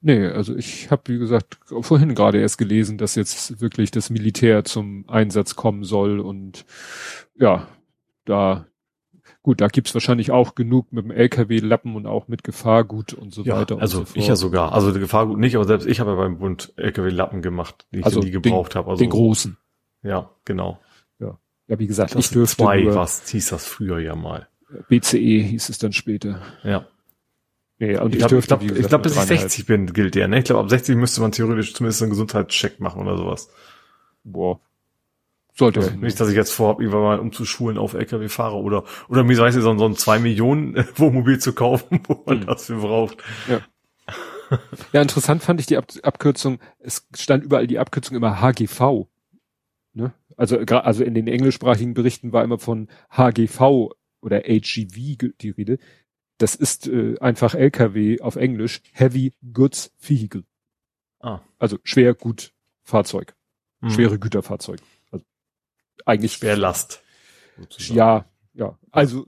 Nee, 0.01 0.27
also 0.27 0.55
ich 0.55 0.91
habe, 0.91 1.03
wie 1.07 1.19
gesagt, 1.19 1.59
vorhin 1.65 2.13
gerade 2.13 2.41
erst 2.41 2.57
gelesen, 2.57 2.97
dass 2.97 3.15
jetzt 3.15 3.61
wirklich 3.61 3.91
das 3.91 4.09
Militär 4.09 4.65
zum 4.65 5.07
Einsatz 5.07 5.55
kommen 5.55 5.83
soll 5.83 6.19
und 6.19 6.65
ja, 7.37 7.67
da 8.25 8.65
Gut, 9.43 9.59
da 9.59 9.67
gibt's 9.67 9.93
wahrscheinlich 9.93 10.31
auch 10.31 10.55
genug 10.55 10.93
mit 10.93 11.03
dem 11.03 11.11
LKW-Lappen 11.11 11.97
und 11.97 12.07
auch 12.07 12.29
mit 12.29 12.45
Gefahrgut 12.45 13.13
und 13.13 13.33
so 13.33 13.43
ja, 13.43 13.57
weiter. 13.57 13.77
Also 13.77 14.05
so 14.05 14.11
ich 14.13 14.27
ja 14.27 14.37
sogar. 14.37 14.71
Also 14.71 14.93
Gefahrgut 14.93 15.37
nicht, 15.37 15.55
aber 15.55 15.65
selbst 15.65 15.85
ich 15.85 15.99
habe 15.99 16.11
ja 16.11 16.15
beim 16.15 16.39
Bund 16.39 16.71
LKW-Lappen 16.77 17.41
gemacht, 17.41 17.85
die 17.91 17.99
ich 17.99 18.05
also 18.05 18.21
nie 18.21 18.31
gebraucht 18.31 18.75
habe. 18.75 18.89
Also 18.89 19.03
den 19.03 19.09
großen. 19.09 19.57
Ja, 20.01 20.29
genau. 20.45 20.79
Ja, 21.19 21.37
ja 21.67 21.77
wie 21.77 21.87
gesagt, 21.87 22.15
das 22.15 22.27
ich 22.27 22.31
dürfte 22.31 22.63
zwei, 22.63 22.83
nur, 22.83 22.95
was 22.95 23.29
hieß 23.29 23.49
das 23.49 23.65
früher 23.65 23.99
ja 23.99 24.15
mal. 24.15 24.47
BCE 24.89 25.41
hieß 25.41 25.69
es 25.69 25.77
dann 25.77 25.93
später. 25.93 26.41
Ja. 26.63 26.87
Nee, 27.79 27.97
und 27.97 28.15
ich, 28.15 28.21
ich 28.21 28.27
glaube, 28.27 28.41
glaub, 28.45 28.61
ich 28.61 28.87
glaub, 28.87 29.03
bis 29.03 29.15
ich 29.15 29.23
60 29.23 29.65
bin, 29.65 29.87
gilt 29.87 30.15
der, 30.15 30.27
ne? 30.27 30.39
Ich 30.39 30.45
glaube, 30.45 30.61
ab 30.61 30.69
60 30.69 30.95
müsste 30.95 31.21
man 31.21 31.31
theoretisch 31.31 31.73
zumindest 31.73 32.01
einen 32.01 32.11
Gesundheitscheck 32.11 32.79
machen 32.79 33.01
oder 33.01 33.17
sowas. 33.17 33.49
Boah, 34.23 34.59
sollte 35.55 35.81
ja, 35.81 35.89
nicht, 35.91 36.19
dass 36.19 36.29
ich 36.29 36.35
jetzt 36.35 36.51
vorhabe, 36.51 36.81
irgendwann 36.81 37.03
mal 37.03 37.19
umzuschulen 37.19 37.77
auf 37.77 37.93
LKW-Fahrer 37.93 38.55
oder, 38.55 38.83
oder 39.07 39.23
mir 39.23 39.37
weiß 39.37 39.55
ich, 39.55 39.61
so, 39.61 39.77
so 39.77 39.85
ein 39.85 39.95
zwei 39.95 40.17
Millionen 40.17 40.75
Wohnmobil 40.95 41.39
zu 41.39 41.53
kaufen, 41.53 42.01
wo 42.07 42.23
man 42.25 42.39
mhm. 42.39 42.45
das 42.47 42.65
für 42.65 42.77
braucht. 42.77 43.17
Ja. 43.47 43.61
ja, 44.93 45.01
interessant 45.01 45.43
fand 45.43 45.59
ich 45.59 45.67
die 45.67 45.77
Ab 45.77 45.85
Abkürzung, 46.01 46.59
es 46.79 47.07
stand 47.15 47.43
überall 47.43 47.67
die 47.67 47.79
Abkürzung 47.79 48.17
immer 48.17 48.41
HGV. 48.41 49.07
Ne? 49.93 50.13
Also, 50.35 50.57
also 50.57 51.03
in 51.03 51.13
den 51.13 51.27
englischsprachigen 51.27 51.93
Berichten 51.93 52.33
war 52.33 52.43
immer 52.43 52.57
von 52.57 52.87
HGV 53.11 53.91
oder 54.23 54.41
HGV 54.41 55.33
die 55.41 55.49
Rede. 55.49 55.77
Das 56.37 56.55
ist 56.55 56.87
äh, 56.87 57.15
einfach 57.19 57.53
LKW 57.55 58.21
auf 58.21 58.35
Englisch, 58.35 58.81
Heavy 58.91 59.33
Goods 59.53 59.91
Vehicle. 59.99 60.43
Ah. 61.19 61.41
Also 61.59 61.77
Schwergutfahrzeug. 61.83 63.35
Mhm. 63.81 63.89
Schwere 63.91 64.19
Güterfahrzeug 64.19 64.79
eigentlich 66.05 66.33
Schwerlast. 66.33 67.03
Sozusagen. 67.57 67.97
Ja, 67.97 68.25
ja. 68.53 68.77
Also 68.91 69.25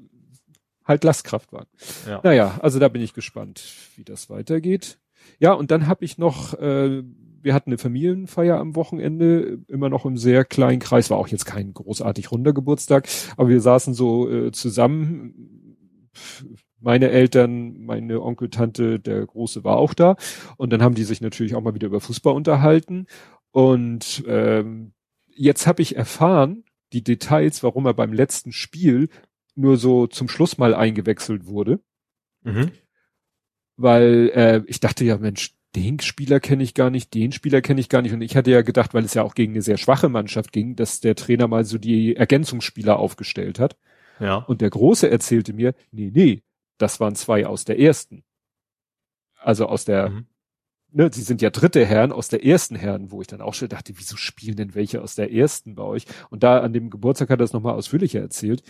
halt 0.83 1.03
Lastkraftwagen. 1.03 1.69
Ja. 2.07 2.21
Naja, 2.23 2.59
also 2.61 2.79
da 2.79 2.87
bin 2.89 3.01
ich 3.01 3.13
gespannt, 3.13 3.63
wie 3.95 4.03
das 4.03 4.29
weitergeht. 4.29 4.99
Ja, 5.39 5.53
und 5.53 5.71
dann 5.71 5.87
habe 5.87 6.05
ich 6.05 6.17
noch, 6.17 6.53
äh, 6.55 7.03
wir 7.45 7.53
hatten 7.53 7.69
eine 7.69 7.77
Familienfeier 7.77 8.57
am 8.57 8.75
Wochenende, 8.75 9.59
immer 9.67 9.89
noch 9.89 10.05
im 10.05 10.17
sehr 10.17 10.43
kleinen 10.43 10.79
Kreis, 10.79 11.11
war 11.11 11.17
auch 11.17 11.27
jetzt 11.27 11.45
kein 11.45 11.73
großartig 11.73 12.31
runder 12.31 12.53
Geburtstag, 12.53 13.07
aber 13.37 13.49
wir 13.49 13.61
saßen 13.61 13.93
so 13.93 14.29
äh, 14.29 14.51
zusammen 14.51 15.75
meine 16.79 17.09
Eltern, 17.09 17.81
meine 17.85 18.21
Onkel, 18.21 18.49
Tante, 18.49 18.99
der 18.99 19.25
Große 19.25 19.63
war 19.63 19.77
auch 19.77 19.93
da. 19.93 20.15
Und 20.57 20.71
dann 20.71 20.83
haben 20.83 20.95
die 20.95 21.03
sich 21.03 21.19
natürlich 21.19 21.55
auch 21.55 21.61
mal 21.61 21.73
wieder 21.73 21.87
über 21.87 21.99
Fußball 21.99 22.33
unterhalten. 22.33 23.07
Und 23.51 24.23
ähm, 24.27 24.93
jetzt 25.27 25.65
habe 25.65 25.81
ich 25.81 25.95
erfahren, 25.95 26.63
die 26.93 27.03
Details, 27.03 27.63
warum 27.63 27.87
er 27.87 27.93
beim 27.93 28.13
letzten 28.13 28.51
Spiel 28.51 29.09
nur 29.55 29.77
so 29.77 30.05
zum 30.07 30.29
Schluss 30.29 30.57
mal 30.57 30.75
eingewechselt 30.75 31.47
wurde. 31.47 31.79
Mhm. 32.43 32.71
Weil 33.77 34.31
äh, 34.33 34.61
ich 34.67 34.79
dachte 34.79 35.05
ja, 35.05 35.17
Mensch, 35.17 35.54
den 35.75 35.99
Spieler 35.99 36.39
kenne 36.39 36.63
ich 36.63 36.73
gar 36.73 36.89
nicht, 36.89 37.13
den 37.13 37.31
Spieler 37.31 37.61
kenne 37.61 37.81
ich 37.81 37.89
gar 37.89 38.01
nicht. 38.01 38.13
Und 38.13 38.21
ich 38.21 38.35
hatte 38.35 38.51
ja 38.51 38.61
gedacht, 38.61 38.93
weil 38.93 39.03
es 39.03 39.13
ja 39.13 39.23
auch 39.23 39.35
gegen 39.35 39.53
eine 39.53 39.61
sehr 39.61 39.77
schwache 39.77 40.09
Mannschaft 40.09 40.51
ging, 40.51 40.75
dass 40.75 41.01
der 41.01 41.15
Trainer 41.15 41.47
mal 41.47 41.65
so 41.65 41.77
die 41.77 42.15
Ergänzungsspieler 42.15 42.97
aufgestellt 42.97 43.59
hat. 43.59 43.77
Ja. 44.19 44.37
Und 44.37 44.61
der 44.61 44.69
Große 44.69 45.09
erzählte 45.09 45.53
mir, 45.53 45.73
nee, 45.91 46.11
nee, 46.13 46.43
das 46.77 46.99
waren 46.99 47.15
zwei 47.15 47.45
aus 47.45 47.65
der 47.65 47.79
ersten. 47.79 48.23
Also 49.37 49.67
aus 49.67 49.85
der, 49.85 50.09
mhm. 50.09 50.25
ne, 50.91 51.09
sie 51.13 51.21
sind 51.21 51.41
ja 51.41 51.49
dritte 51.49 51.85
Herren 51.85 52.11
aus 52.11 52.29
der 52.29 52.45
ersten 52.45 52.75
Herren, 52.75 53.11
wo 53.11 53.21
ich 53.21 53.27
dann 53.27 53.41
auch 53.41 53.53
schon 53.53 53.69
dachte, 53.69 53.93
wieso 53.97 54.15
spielen 54.17 54.55
denn 54.55 54.75
welche 54.75 55.01
aus 55.01 55.15
der 55.15 55.31
ersten 55.31 55.75
bei 55.75 55.83
euch? 55.83 56.05
Und 56.29 56.43
da 56.43 56.59
an 56.59 56.73
dem 56.73 56.89
Geburtstag 56.89 57.29
hat 57.29 57.39
er 57.39 57.43
das 57.43 57.53
nochmal 57.53 57.73
ausführlicher 57.73 58.21
erzählt. 58.21 58.63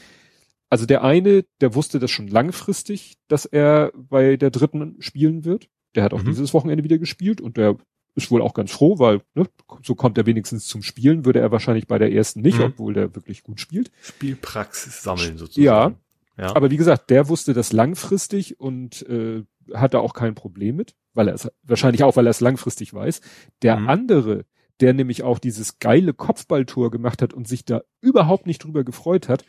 Also 0.69 0.85
der 0.85 1.03
eine, 1.03 1.45
der 1.61 1.75
wusste 1.75 1.99
das 1.99 2.09
schon 2.09 2.27
langfristig, 2.27 3.15
dass 3.27 3.45
er 3.45 3.91
bei 3.95 4.35
der 4.35 4.49
dritten 4.49 4.95
spielen 4.99 5.45
wird. 5.45 5.69
Der 5.95 6.03
hat 6.03 6.13
auch 6.13 6.21
mhm. 6.21 6.27
dieses 6.27 6.53
Wochenende 6.53 6.83
wieder 6.83 6.97
gespielt 6.97 7.41
und 7.41 7.57
der 7.57 7.77
ist 8.15 8.31
wohl 8.31 8.41
auch 8.41 8.53
ganz 8.53 8.71
froh, 8.71 8.97
weil 8.97 9.21
ne, 9.33 9.47
so 9.83 9.93
kommt 9.95 10.17
er 10.17 10.25
wenigstens 10.25 10.67
zum 10.67 10.81
Spielen, 10.81 11.25
würde 11.25 11.39
er 11.39 11.51
wahrscheinlich 11.51 11.87
bei 11.87 11.97
der 11.97 12.11
ersten 12.11 12.41
nicht, 12.41 12.57
mhm. 12.57 12.65
obwohl 12.65 12.93
der 12.93 13.13
wirklich 13.15 13.43
gut 13.43 13.59
spielt. 13.59 13.91
Spielpraxis 14.01 15.03
sammeln 15.03 15.37
sozusagen. 15.37 15.97
Ja, 16.37 16.43
ja. 16.43 16.55
aber 16.55 16.71
wie 16.71 16.77
gesagt, 16.77 17.09
der 17.09 17.27
wusste 17.27 17.53
das 17.53 17.73
langfristig 17.73 18.59
und 18.59 19.07
äh, 19.09 19.43
hatte 19.73 19.99
auch 19.99 20.13
kein 20.13 20.35
Problem 20.35 20.77
mit, 20.77 20.95
weil 21.13 21.27
er 21.27 21.33
es 21.33 21.51
wahrscheinlich 21.63 22.03
auch, 22.03 22.15
weil 22.15 22.27
er 22.27 22.31
es 22.31 22.41
langfristig 22.41 22.93
weiß. 22.93 23.19
Der 23.61 23.77
mhm. 23.77 23.89
andere, 23.89 24.45
der 24.79 24.93
nämlich 24.93 25.23
auch 25.23 25.39
dieses 25.39 25.79
geile 25.79 26.13
Kopfballtor 26.13 26.91
gemacht 26.91 27.21
hat 27.21 27.33
und 27.33 27.47
sich 27.47 27.65
da 27.65 27.81
überhaupt 28.01 28.47
nicht 28.47 28.63
drüber 28.63 28.83
gefreut 28.83 29.27
hat, 29.27 29.43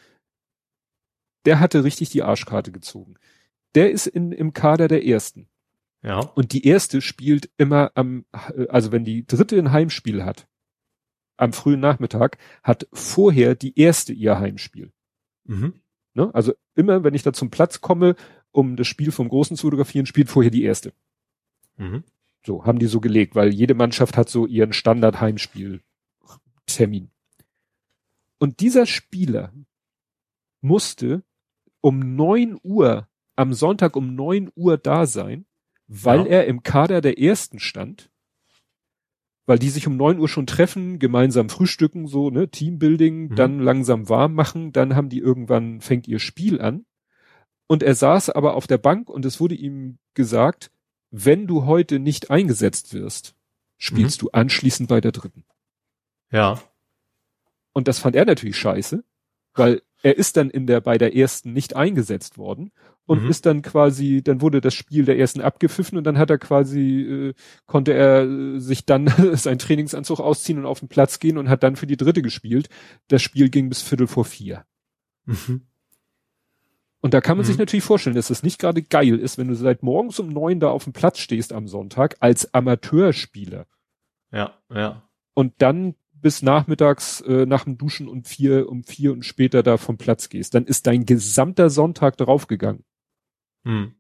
der 1.44 1.61
hatte 1.61 1.84
richtig 1.84 2.11
die 2.11 2.22
Arschkarte 2.22 2.72
gezogen. 2.72 3.14
Der 3.76 3.92
ist 3.92 4.07
in, 4.07 4.32
im 4.32 4.53
Kader 4.53 4.88
der 4.88 5.07
ersten. 5.07 5.49
Ja. 6.07 6.21
Und 6.21 6.53
die 6.53 6.65
erste 6.65 7.03
spielt 7.03 7.51
immer 7.57 7.91
am, 7.97 8.27
also 8.69 8.93
wenn 8.93 9.05
die 9.05 9.27
dritte 9.27 9.59
ein 9.59 9.73
Heimspiel 9.73 10.25
hat, 10.25 10.47
am 11.37 11.53
frühen 11.53 11.81
Nachmittag, 11.81 12.39
hat 12.63 12.87
vorher 12.93 13.57
die 13.57 13.77
erste 13.79 14.13
ihr 14.13 14.39
Heimspiel. 14.39 14.93
Mhm. 15.45 15.81
Ne? 16.15 16.33
Also 16.33 16.53
immer, 16.77 17.03
wenn 17.03 17.15
ich 17.15 17.25
da 17.25 17.33
zum 17.33 17.51
Platz 17.51 17.81
komme, 17.81 18.15
um 18.53 18.77
das 18.77 18.87
Spiel 18.87 19.11
vom 19.11 19.29
Großen 19.29 19.57
zu 19.57 19.67
fotografieren, 19.67 20.07
spielt 20.07 20.31
vorher 20.31 20.53
die 20.53 20.63
erste. 20.63 20.93
Mhm. 21.77 22.05
So, 22.47 22.65
haben 22.65 22.79
die 22.79 22.87
so 22.87 23.01
gelegt, 23.01 23.35
weil 23.35 23.53
jede 23.53 23.75
Mannschaft 23.75 24.17
hat 24.17 24.29
so 24.29 24.47
ihren 24.47 24.73
Standard-Heimspiel-Termin. 24.73 27.11
Und 28.39 28.61
dieser 28.61 28.87
Spieler 28.87 29.53
musste 30.61 31.25
um 31.81 32.15
neun 32.15 32.61
Uhr, 32.63 33.09
am 33.35 33.55
Sonntag 33.55 33.97
um 33.97 34.15
neun 34.15 34.53
Uhr 34.55 34.79
da 34.79 35.07
sein, 35.07 35.47
weil 35.89 36.20
ja. 36.20 36.26
er 36.26 36.47
im 36.47 36.62
Kader 36.62 37.01
der 37.01 37.18
ersten 37.18 37.59
stand, 37.59 38.11
weil 39.47 39.59
die 39.59 39.70
sich 39.70 39.87
um 39.87 39.97
neun 39.97 40.18
Uhr 40.18 40.28
schon 40.28 40.47
treffen, 40.47 40.99
gemeinsam 40.99 41.49
frühstücken, 41.49 42.09
so, 42.09 42.30
ne, 42.30 42.51
Teambuilding, 42.51 43.28
mhm. 43.28 43.37
dann 43.37 43.61
langsam 43.61 44.09
warm 44.09 44.34
machen, 44.34 44.72
dann 44.72 44.97
haben 44.97 45.09
die 45.09 45.20
irgendwann, 45.20 45.80
fängt 45.80 46.09
ihr 46.09 46.18
Spiel 46.18 46.61
an. 46.61 46.84
Und 47.68 47.82
er 47.82 47.95
saß 47.95 48.30
aber 48.30 48.55
auf 48.55 48.66
der 48.66 48.78
Bank 48.78 49.09
und 49.09 49.24
es 49.24 49.41
wurde 49.41 49.55
ihm 49.55 49.99
gesagt, 50.14 50.70
wenn 51.11 51.47
du 51.47 51.64
heute 51.66 51.99
nicht 51.99 52.30
eingesetzt 52.30 52.93
wirst, 52.93 53.34
spielst 53.78 54.20
mhm. 54.20 54.26
du 54.26 54.30
anschließend 54.32 54.89
bei 54.89 55.01
der 55.01 55.12
dritten. 55.12 55.45
Ja. 56.30 56.61
Und 57.72 57.89
das 57.89 57.99
fand 57.99 58.16
er 58.16 58.24
natürlich 58.24 58.57
scheiße, 58.57 59.05
weil 59.55 59.82
er 60.03 60.16
ist 60.16 60.37
dann 60.37 60.51
in 60.51 60.66
der, 60.66 60.80
bei 60.80 60.99
der 60.99 61.16
ersten 61.16 61.53
nicht 61.53 61.76
eingesetzt 61.76 62.39
worden 62.39 62.72
und 63.07 63.23
mhm. 63.23 63.31
ist 63.31 63.47
dann 63.47 63.63
quasi, 63.63 64.23
dann 64.23 64.41
wurde 64.41 64.61
das 64.61 64.75
Spiel 64.75 65.05
der 65.05 65.19
ersten 65.19 65.41
abgepfiffen 65.41 65.97
und 65.97 66.05
dann 66.05 66.19
hat 66.19 66.31
er 66.31 66.39
quasi, 66.39 67.01
äh, 67.01 67.35
konnte 67.67 67.95
er 67.95 68.25
äh, 68.25 68.59
sich 68.59 68.85
dann 68.85 69.07
seinen 69.35 69.59
Trainingsanzug 69.59 70.21
ausziehen 70.21 70.59
und 70.59 70.67
auf 70.67 70.81
den 70.81 70.89
Platz 70.89 71.19
gehen 71.19 71.39
und 71.39 71.49
hat 71.49 71.63
dann 71.63 71.77
für 71.77 71.87
die 71.87 71.97
dritte 71.97 72.23
gespielt. 72.23 72.69
Das 73.09 73.23
Spiel 73.23 73.49
ging 73.49 73.69
bis 73.69 73.83
Viertel 73.83 74.07
vor 74.07 74.25
vier. 74.25 74.65
Mhm. 75.25 75.63
Und 77.01 77.15
da 77.15 77.21
kann 77.21 77.37
man 77.37 77.45
mhm. 77.45 77.49
sich 77.49 77.59
natürlich 77.59 77.85
vorstellen, 77.85 78.17
dass 78.17 78.31
es 78.31 78.43
nicht 78.43 78.59
gerade 78.59 78.83
geil 78.83 79.19
ist, 79.19 79.39
wenn 79.39 79.49
du 79.49 79.55
seit 79.55 79.83
morgens 79.83 80.19
um 80.19 80.29
neun 80.29 80.59
da 80.59 80.71
auf 80.71 80.85
dem 80.85 80.93
Platz 80.93 81.19
stehst 81.19 81.53
am 81.53 81.69
Sonntag 81.69 82.17
als 82.21 82.53
Amateurspieler. 82.53 83.67
Ja, 84.33 84.55
ja. 84.75 85.03
Und 85.35 85.55
dann 85.59 85.95
bis 86.15 86.43
nachmittags 86.43 87.21
äh, 87.21 87.47
nach 87.47 87.65
dem 87.65 87.79
Duschen 87.79 88.09
um 88.09 88.25
vier, 88.25 88.69
um 88.69 88.83
vier 88.83 89.13
und 89.13 89.25
später 89.25 89.63
da 89.63 89.77
vom 89.77 89.99
Platz 89.99 90.29
gehst, 90.29 90.55
dann 90.55 90.65
ist 90.65 90.87
dein 90.89 91.07
gesamter 91.07 91.71
Sonntag 91.71 92.17
draufgegangen. 92.17 92.83
Hm. 93.67 93.95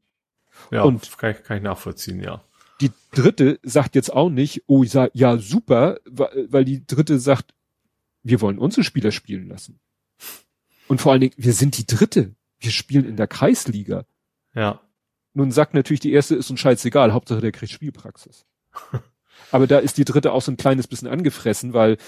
Ja, 0.70 0.84
und 0.84 1.18
kann 1.18 1.32
ich, 1.32 1.42
kann 1.42 1.58
ich 1.58 1.62
nachvollziehen, 1.62 2.20
ja. 2.20 2.42
Die 2.80 2.92
dritte 3.12 3.58
sagt 3.62 3.94
jetzt 3.94 4.12
auch 4.12 4.30
nicht, 4.30 4.62
oh, 4.66 4.84
ich 4.84 4.90
sag, 4.90 5.10
ja, 5.14 5.38
super, 5.38 5.98
weil 6.04 6.64
die 6.64 6.86
dritte 6.86 7.18
sagt, 7.18 7.52
wir 8.22 8.40
wollen 8.40 8.58
unsere 8.58 8.84
Spieler 8.84 9.12
spielen 9.12 9.48
lassen. 9.48 9.80
Und 10.88 11.00
vor 11.00 11.12
allen 11.12 11.20
Dingen, 11.20 11.34
wir 11.36 11.52
sind 11.52 11.76
die 11.78 11.86
dritte. 11.86 12.34
Wir 12.58 12.70
spielen 12.70 13.04
in 13.06 13.16
der 13.16 13.26
Kreisliga. 13.26 14.06
Ja. 14.54 14.80
Nun 15.34 15.50
sagt 15.50 15.74
natürlich, 15.74 16.00
die 16.00 16.12
erste 16.12 16.36
ist 16.36 16.50
uns 16.50 16.60
scheißegal, 16.60 17.12
Hauptsache 17.12 17.40
der 17.40 17.52
kriegt 17.52 17.72
Spielpraxis. 17.72 18.46
Aber 19.50 19.66
da 19.66 19.78
ist 19.78 19.98
die 19.98 20.04
dritte 20.04 20.32
auch 20.32 20.42
so 20.42 20.52
ein 20.52 20.56
kleines 20.56 20.86
bisschen 20.86 21.08
angefressen, 21.08 21.72
weil, 21.72 21.98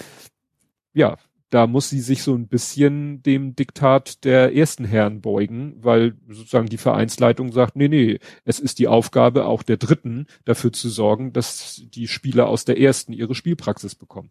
ja, 0.93 1.17
da 1.49 1.65
muss 1.67 1.89
sie 1.89 1.99
sich 1.99 2.23
so 2.23 2.35
ein 2.35 2.47
bisschen 2.47 3.23
dem 3.23 3.55
Diktat 3.55 4.23
der 4.23 4.55
ersten 4.55 4.85
Herren 4.85 5.21
beugen, 5.21 5.75
weil 5.83 6.15
sozusagen 6.27 6.67
die 6.67 6.77
Vereinsleitung 6.77 7.51
sagt, 7.51 7.75
nee, 7.75 7.87
nee, 7.87 8.19
es 8.45 8.59
ist 8.59 8.79
die 8.79 8.87
Aufgabe 8.87 9.45
auch 9.45 9.63
der 9.63 9.77
Dritten, 9.77 10.27
dafür 10.45 10.71
zu 10.71 10.89
sorgen, 10.89 11.33
dass 11.33 11.81
die 11.87 12.07
Spieler 12.07 12.47
aus 12.47 12.65
der 12.65 12.79
ersten 12.79 13.13
ihre 13.13 13.33
Spielpraxis 13.33 13.95
bekommen. 13.95 14.29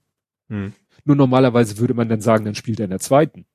Hm. 0.49 0.73
Nur 1.05 1.16
normalerweise 1.16 1.79
würde 1.79 1.95
man 1.95 2.09
dann 2.09 2.21
sagen, 2.21 2.45
dann 2.45 2.55
spielt 2.55 2.81
er 2.81 2.85
in 2.85 2.91
der 2.91 3.01
zweiten. 3.01 3.47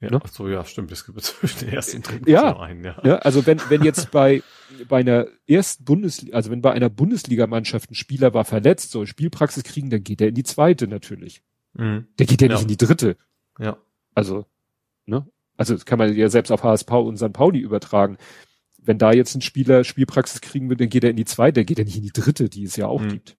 Ja, 0.00 0.10
ne? 0.10 0.20
ach 0.24 0.28
so, 0.28 0.48
ja, 0.48 0.64
stimmt. 0.64 0.90
Es 0.92 1.04
gibt 1.04 1.20
zwischen 1.22 1.66
der 1.66 1.74
ersten 1.74 1.98
und 1.98 2.10
dritten 2.10 2.30
ja, 2.30 2.58
einen, 2.58 2.84
ja. 2.84 2.98
ja. 3.04 3.16
Also 3.16 3.44
wenn, 3.44 3.60
wenn 3.68 3.84
jetzt 3.84 4.10
bei, 4.10 4.42
bei 4.88 5.00
einer 5.00 5.26
ersten 5.46 5.84
Bundesliga, 5.84 6.34
also 6.34 6.50
wenn 6.50 6.62
bei 6.62 6.72
einer 6.72 6.88
Bundesligamannschaft 6.88 7.90
ein 7.90 7.94
Spieler 7.94 8.32
war 8.32 8.46
verletzt, 8.46 8.92
soll 8.92 9.06
Spielpraxis 9.06 9.64
kriegen, 9.64 9.90
dann 9.90 10.02
geht 10.02 10.22
er 10.22 10.28
in 10.28 10.34
die 10.34 10.42
zweite 10.42 10.88
natürlich. 10.88 11.42
Mhm. 11.74 12.06
Der 12.18 12.26
geht 12.26 12.40
ja, 12.40 12.48
ja 12.48 12.54
nicht 12.54 12.62
in 12.62 12.68
die 12.68 12.76
dritte. 12.76 13.16
Ja. 13.58 13.76
Also, 14.14 14.46
ne? 15.06 15.26
Also 15.56 15.74
das 15.74 15.84
kann 15.84 15.98
man 15.98 16.14
ja 16.14 16.28
selbst 16.28 16.50
auf 16.50 16.62
HSV 16.62 16.90
und 16.90 17.18
St. 17.18 17.32
Pauli 17.32 17.58
übertragen. 17.58 18.16
Wenn 18.78 18.98
da 18.98 19.12
jetzt 19.12 19.34
ein 19.34 19.42
Spieler 19.42 19.84
Spielpraxis 19.84 20.40
kriegen 20.40 20.70
will, 20.70 20.76
dann 20.76 20.88
geht 20.88 21.04
er 21.04 21.10
in 21.10 21.16
die 21.16 21.26
zweite, 21.26 21.54
der 21.54 21.64
geht 21.64 21.78
ja 21.78 21.84
nicht 21.84 21.98
in 21.98 22.02
die 22.02 22.12
dritte, 22.12 22.48
die 22.48 22.64
es 22.64 22.76
ja 22.76 22.86
auch 22.86 23.02
mhm. 23.02 23.08
gibt. 23.08 23.36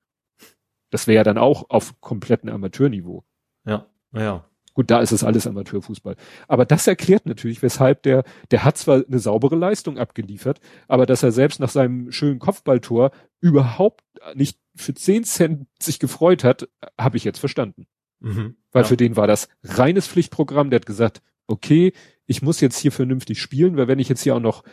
Das 0.91 1.07
wäre 1.07 1.15
ja 1.15 1.23
dann 1.23 1.38
auch 1.38 1.69
auf 1.69 1.99
kompletten 1.99 2.49
Amateurniveau. 2.49 3.23
Ja, 3.65 3.88
ja. 4.13 4.45
Gut, 4.73 4.89
da 4.89 5.01
ist 5.01 5.11
es 5.11 5.23
alles 5.23 5.47
Amateurfußball. 5.47 6.15
Aber 6.47 6.65
das 6.65 6.88
erklärt 6.88 7.25
natürlich, 7.25 7.61
weshalb 7.61 8.03
der, 8.03 8.23
der 8.51 8.63
hat 8.63 8.77
zwar 8.77 9.03
eine 9.05 9.19
saubere 9.19 9.55
Leistung 9.55 9.97
abgeliefert, 9.97 10.61
aber 10.88 11.05
dass 11.05 11.23
er 11.23 11.32
selbst 11.32 11.59
nach 11.59 11.69
seinem 11.69 12.11
schönen 12.11 12.39
Kopfballtor 12.39 13.11
überhaupt 13.41 14.03
nicht 14.34 14.59
für 14.75 14.93
10 14.93 15.25
Cent 15.25 15.67
sich 15.79 15.99
gefreut 15.99 16.43
hat, 16.43 16.69
habe 16.97 17.17
ich 17.17 17.25
jetzt 17.25 17.39
verstanden. 17.39 17.86
Mhm, 18.22 18.55
weil 18.72 18.84
ja. 18.84 18.88
für 18.88 18.97
den 18.97 19.15
war 19.15 19.28
das 19.28 19.49
reines 19.63 20.07
Pflichtprogramm. 20.07 20.69
Der 20.69 20.80
hat 20.80 20.86
gesagt, 20.86 21.22
okay, 21.47 21.93
ich 22.26 22.41
muss 22.41 22.61
jetzt 22.61 22.78
hier 22.78 22.91
vernünftig 22.91 23.41
spielen, 23.41 23.78
weil 23.78 23.88
wenn 23.88 23.99
ich 23.99 24.09
jetzt 24.09 24.22
hier 24.22 24.36
auch 24.36 24.41
noch 24.41 24.63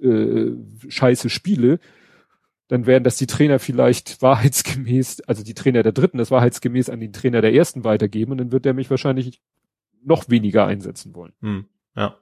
äh, 0.00 0.52
scheiße 0.88 1.28
spiele, 1.30 1.80
dann 2.68 2.86
werden 2.86 3.04
das 3.04 3.16
die 3.16 3.26
Trainer 3.26 3.58
vielleicht 3.58 4.22
wahrheitsgemäß, 4.22 5.22
also 5.22 5.42
die 5.42 5.54
Trainer 5.54 5.82
der 5.82 5.92
dritten, 5.92 6.18
das 6.18 6.30
wahrheitsgemäß 6.30 6.90
an 6.90 7.00
den 7.00 7.12
Trainer 7.12 7.40
der 7.40 7.54
ersten 7.54 7.84
weitergeben 7.84 8.32
und 8.32 8.38
dann 8.38 8.52
wird 8.52 8.64
der 8.64 8.74
mich 8.74 8.90
wahrscheinlich 8.90 9.42
noch 10.04 10.28
weniger 10.28 10.66
einsetzen 10.66 11.14
wollen. 11.14 11.32
Hm, 11.40 11.66
ja. 11.96 12.16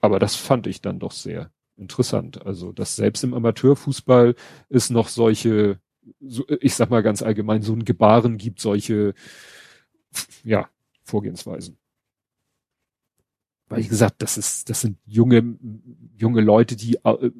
Aber 0.00 0.18
das 0.18 0.36
fand 0.36 0.66
ich 0.66 0.80
dann 0.80 0.98
doch 0.98 1.12
sehr 1.12 1.52
interessant. 1.76 2.44
Also, 2.44 2.72
dass 2.72 2.96
selbst 2.96 3.24
im 3.24 3.34
Amateurfußball 3.34 4.34
es 4.68 4.90
noch 4.90 5.08
solche, 5.08 5.80
so, 6.20 6.44
ich 6.60 6.74
sag 6.74 6.90
mal 6.90 7.02
ganz 7.02 7.22
allgemein, 7.22 7.62
so 7.62 7.72
ein 7.72 7.84
Gebaren 7.84 8.38
gibt, 8.38 8.60
solche, 8.60 9.14
ja, 10.44 10.68
Vorgehensweisen. 11.02 11.78
Weil 13.68 13.80
ich 13.80 13.88
gesagt, 13.88 14.20
das 14.20 14.36
ist, 14.36 14.68
das 14.68 14.82
sind 14.82 14.98
junge, 15.06 15.56
junge 16.16 16.42
Leute, 16.42 16.76
die 16.76 16.96
äh, 17.04 17.30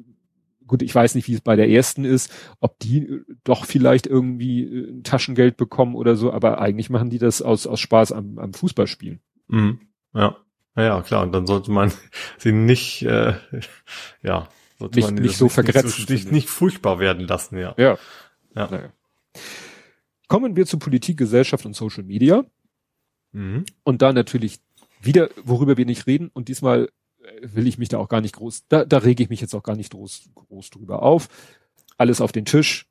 gut, 0.67 0.81
ich 0.81 0.93
weiß 0.93 1.15
nicht, 1.15 1.27
wie 1.27 1.35
es 1.35 1.41
bei 1.41 1.55
der 1.55 1.69
ersten 1.69 2.05
ist, 2.05 2.31
ob 2.59 2.79
die 2.79 3.05
äh, 3.05 3.25
doch 3.43 3.65
vielleicht 3.65 4.07
irgendwie 4.07 4.63
äh, 4.63 5.01
Taschengeld 5.03 5.57
bekommen 5.57 5.95
oder 5.95 6.15
so, 6.15 6.31
aber 6.31 6.59
eigentlich 6.59 6.89
machen 6.89 7.09
die 7.09 7.19
das 7.19 7.41
aus, 7.41 7.67
aus 7.67 7.79
Spaß 7.79 8.11
am, 8.11 8.39
am 8.39 8.53
Fußballspielen. 8.53 9.19
Mhm. 9.47 9.79
Ja. 10.13 10.37
Naja, 10.75 11.01
klar, 11.01 11.21
und 11.21 11.31
dann 11.31 11.45
sollte 11.45 11.71
man 11.71 11.91
sie 12.37 12.51
nicht, 12.51 13.03
äh, 13.03 13.35
ja, 14.23 14.47
sollte 14.79 14.97
nicht, 14.97 15.05
man 15.05 15.15
nicht 15.15 15.37
so 15.37 15.49
vergrätzt. 15.49 15.85
Nicht, 15.85 16.09
nicht, 16.09 16.31
nicht, 16.31 16.49
furchtbar 16.49 16.99
werden 16.99 17.27
lassen, 17.27 17.57
ja. 17.57 17.75
Ja. 17.77 17.97
Ja. 18.55 18.69
Naja. 18.69 18.93
Kommen 20.27 20.55
wir 20.55 20.65
zu 20.65 20.79
Politik, 20.79 21.17
Gesellschaft 21.17 21.65
und 21.65 21.75
Social 21.75 22.03
Media. 22.03 22.45
Mhm. 23.31 23.65
Und 23.83 24.01
da 24.01 24.13
natürlich 24.13 24.59
wieder, 25.01 25.29
worüber 25.43 25.77
wir 25.77 25.85
nicht 25.85 26.07
reden, 26.07 26.29
und 26.33 26.47
diesmal 26.47 26.89
äh, 27.19 27.25
will 27.41 27.67
ich 27.67 27.77
mich 27.77 27.89
da 27.89 27.97
auch 27.97 28.09
gar 28.09 28.21
nicht 28.21 28.35
groß, 28.35 28.67
da, 28.69 28.85
da 28.85 28.99
rege 28.99 29.23
ich 29.23 29.29
mich 29.29 29.41
jetzt 29.41 29.53
auch 29.53 29.63
gar 29.63 29.75
nicht 29.75 29.91
groß, 29.91 30.29
groß 30.33 30.69
drüber 30.69 31.03
auf. 31.03 31.27
Alles 31.97 32.21
auf 32.21 32.31
den 32.31 32.45
Tisch 32.45 32.87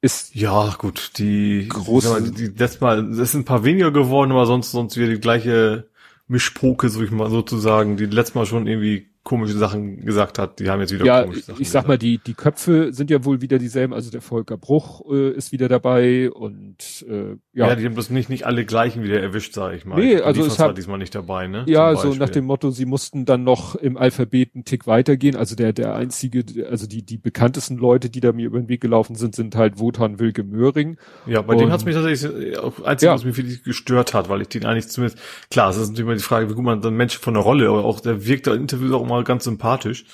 ist. 0.00 0.34
Ja, 0.34 0.74
gut, 0.78 1.12
die, 1.18 1.68
große, 1.68 2.22
die, 2.22 2.32
die 2.32 2.58
letztes 2.58 2.80
Mal, 2.80 3.18
es 3.18 3.32
sind 3.32 3.42
ein 3.42 3.44
paar 3.46 3.64
weniger 3.64 3.92
geworden, 3.92 4.32
aber 4.32 4.46
sonst, 4.46 4.72
sonst 4.72 4.96
wieder 4.96 5.08
die 5.08 5.20
gleiche 5.20 5.88
Mischpoke, 6.26 6.88
so 6.88 7.02
ich 7.02 7.10
mal 7.10 7.30
sozusagen, 7.30 7.96
die 7.96 8.06
letztes 8.06 8.34
Mal 8.34 8.46
schon 8.46 8.66
irgendwie 8.66 9.11
komische 9.24 9.56
Sachen 9.56 10.04
gesagt 10.04 10.38
hat, 10.38 10.58
die 10.58 10.68
haben 10.68 10.80
jetzt 10.80 10.92
wieder 10.92 11.04
ja, 11.04 11.22
komische 11.22 11.42
Sachen 11.42 11.62
ich 11.62 11.70
sag 11.70 11.82
gesagt. 11.82 11.88
mal, 11.88 11.98
die, 11.98 12.18
die 12.18 12.34
Köpfe 12.34 12.92
sind 12.92 13.10
ja 13.10 13.24
wohl 13.24 13.40
wieder 13.40 13.58
dieselben, 13.58 13.94
also 13.94 14.10
der 14.10 14.20
Volker 14.20 14.56
Bruch 14.56 15.02
äh, 15.10 15.30
ist 15.30 15.52
wieder 15.52 15.68
dabei 15.68 16.30
und 16.30 17.04
äh, 17.08 17.36
ja. 17.52 17.68
Ja, 17.68 17.74
die 17.76 17.84
haben 17.84 17.94
das 17.94 18.10
nicht, 18.10 18.28
nicht 18.28 18.46
alle 18.46 18.64
gleichen 18.64 19.04
wieder 19.04 19.20
erwischt, 19.20 19.54
sag 19.54 19.74
ich 19.74 19.84
mal. 19.84 20.00
Nee, 20.00 20.16
also 20.16 20.44
es 20.44 20.58
hat 20.58 20.76
diesmal 20.76 20.98
nicht 20.98 21.14
dabei, 21.14 21.46
ne? 21.46 21.64
Ja, 21.68 21.94
so 21.94 22.14
nach 22.14 22.30
dem 22.30 22.46
Motto, 22.46 22.70
sie 22.70 22.86
mussten 22.86 23.24
dann 23.24 23.44
noch 23.44 23.76
im 23.76 23.96
Alphabet 23.96 24.54
einen 24.54 24.64
Tick 24.64 24.86
weitergehen. 24.86 25.36
Also 25.36 25.54
der, 25.54 25.72
der 25.72 25.94
einzige, 25.94 26.44
also 26.68 26.86
die, 26.86 27.04
die 27.04 27.18
bekanntesten 27.18 27.76
Leute, 27.76 28.10
die 28.10 28.20
da 28.20 28.32
mir 28.32 28.46
über 28.46 28.58
den 28.58 28.68
Weg 28.68 28.80
gelaufen 28.80 29.14
sind, 29.14 29.36
sind 29.36 29.54
halt 29.54 29.78
Wotan 29.78 30.18
Wilke 30.18 30.42
Möhring. 30.42 30.96
Ja, 31.26 31.42
bei 31.42 31.54
und, 31.54 31.60
dem 31.60 31.70
hat's 31.70 31.84
mich 31.84 31.94
tatsächlich 31.94 32.58
auch 32.58 32.82
einzig, 32.82 33.06
ja. 33.06 33.14
was 33.14 33.24
mich 33.24 33.36
wirklich 33.36 33.62
gestört 33.62 34.14
hat, 34.14 34.28
weil 34.28 34.42
ich 34.42 34.48
den 34.48 34.64
eigentlich 34.64 34.88
zumindest, 34.88 35.20
klar, 35.50 35.70
es 35.70 35.76
ist 35.76 35.90
natürlich 35.90 36.06
immer 36.06 36.14
die 36.14 36.22
Frage, 36.22 36.50
wie 36.50 36.54
gut 36.54 36.64
man 36.64 36.80
dann 36.80 36.94
Menschen 36.94 37.20
von 37.20 37.34
der 37.34 37.42
Rolle, 37.42 37.68
aber 37.68 37.84
auch 37.84 38.00
der 38.00 38.26
wirkt 38.26 38.46
da 38.46 38.54
Interviews 38.54 38.92
auch 38.92 39.02
immer 39.02 39.11
ganz 39.22 39.44
sympathisch 39.44 39.62
sympathisch. 39.62 40.04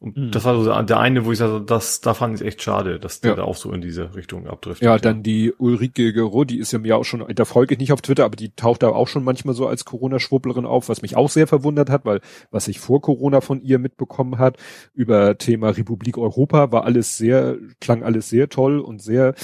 Und 0.00 0.16
mhm. 0.16 0.30
das 0.32 0.44
war 0.44 0.60
so 0.60 0.82
der 0.82 0.98
eine, 0.98 1.24
wo 1.24 1.30
ich 1.30 1.38
sage, 1.38 1.62
das, 1.64 2.00
da 2.00 2.12
fand 2.12 2.40
ich 2.40 2.44
echt 2.44 2.60
schade, 2.60 2.98
dass 2.98 3.20
der 3.20 3.32
ja. 3.32 3.36
da 3.36 3.44
auch 3.44 3.54
so 3.54 3.70
in 3.70 3.80
diese 3.80 4.16
Richtung 4.16 4.48
abdriftet. 4.48 4.84
Ja, 4.84 4.98
dann 4.98 5.22
die 5.22 5.52
Ulrike 5.52 6.12
Gero, 6.12 6.42
die 6.42 6.58
ist 6.58 6.72
ja 6.72 6.80
mir 6.80 6.96
auch 6.96 7.04
schon, 7.04 7.24
da 7.32 7.44
folge 7.44 7.74
ich 7.74 7.78
nicht 7.78 7.92
auf 7.92 8.02
Twitter, 8.02 8.24
aber 8.24 8.34
die 8.34 8.52
taucht 8.52 8.82
da 8.82 8.88
auch 8.88 9.06
schon 9.06 9.22
manchmal 9.22 9.54
so 9.54 9.68
als 9.68 9.84
Corona-Schwupplerin 9.84 10.66
auf, 10.66 10.88
was 10.88 11.02
mich 11.02 11.14
auch 11.14 11.30
sehr 11.30 11.46
verwundert 11.46 11.88
hat, 11.88 12.04
weil 12.04 12.20
was 12.50 12.66
ich 12.66 12.80
vor 12.80 13.00
Corona 13.00 13.40
von 13.40 13.62
ihr 13.62 13.78
mitbekommen 13.78 14.38
hat, 14.38 14.56
über 14.92 15.38
Thema 15.38 15.68
Republik 15.68 16.18
Europa, 16.18 16.72
war 16.72 16.82
alles 16.82 17.16
sehr, 17.16 17.58
klang 17.80 18.02
alles 18.02 18.28
sehr 18.28 18.48
toll 18.48 18.80
und 18.80 19.00
sehr 19.00 19.36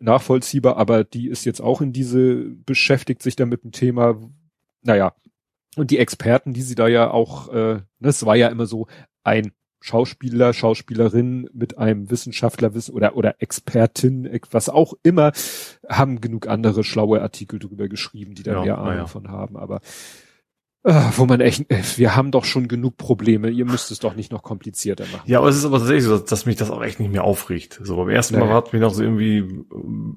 nachvollziehbar, 0.00 0.76
aber 0.76 1.04
die 1.04 1.28
ist 1.28 1.44
jetzt 1.44 1.60
auch 1.60 1.80
in 1.80 1.92
diese, 1.92 2.34
beschäftigt 2.66 3.22
sich 3.22 3.36
da 3.36 3.46
mit 3.46 3.62
dem 3.62 3.70
Thema, 3.70 4.16
naja, 4.82 5.14
und 5.76 5.90
die 5.90 5.98
Experten, 5.98 6.52
die 6.52 6.62
sie 6.62 6.74
da 6.74 6.88
ja 6.88 7.10
auch, 7.10 7.52
äh, 7.52 7.80
das 8.00 8.24
war 8.26 8.36
ja 8.36 8.48
immer 8.48 8.66
so 8.66 8.86
ein 9.22 9.52
Schauspieler, 9.80 10.54
Schauspielerin 10.54 11.50
mit 11.52 11.76
einem 11.76 12.10
Wissenschaftler 12.10 12.72
oder 12.90 13.16
oder 13.16 13.42
Expertin, 13.42 14.40
was 14.50 14.70
auch 14.70 14.94
immer, 15.02 15.32
haben 15.86 16.22
genug 16.22 16.48
andere 16.48 16.84
schlaue 16.84 17.20
Artikel 17.20 17.58
drüber 17.58 17.88
geschrieben, 17.88 18.34
die 18.34 18.42
da 18.42 18.52
ja, 18.52 18.62
mehr 18.62 18.78
Ahnung 18.78 18.94
ja. 18.94 19.00
davon 19.00 19.28
haben. 19.28 19.58
Aber 19.58 19.80
äh, 20.84 20.94
wo 21.16 21.26
man 21.26 21.40
echt, 21.40 21.70
äh, 21.70 21.82
wir 21.96 22.14
haben 22.14 22.30
doch 22.30 22.44
schon 22.44 22.68
genug 22.68 22.96
Probleme. 22.96 23.50
Ihr 23.50 23.64
müsst 23.64 23.90
es 23.90 23.98
doch 23.98 24.14
nicht 24.14 24.32
noch 24.32 24.42
komplizierter 24.42 25.04
machen. 25.12 25.24
Ja, 25.26 25.38
aber 25.38 25.48
es 25.48 25.56
ist 25.56 25.64
aber 25.64 25.78
tatsächlich 25.78 26.04
so, 26.04 26.18
dass 26.18 26.46
mich 26.46 26.56
das 26.56 26.70
auch 26.70 26.82
echt 26.82 27.00
nicht 27.00 27.10
mehr 27.10 27.24
aufregt. 27.24 27.80
So 27.82 27.96
beim 27.96 28.10
ersten 28.10 28.38
Mal 28.38 28.50
hat 28.50 28.72
mich 28.72 28.80
noch 28.80 28.92
so 28.92 29.02
irgendwie, 29.02 29.64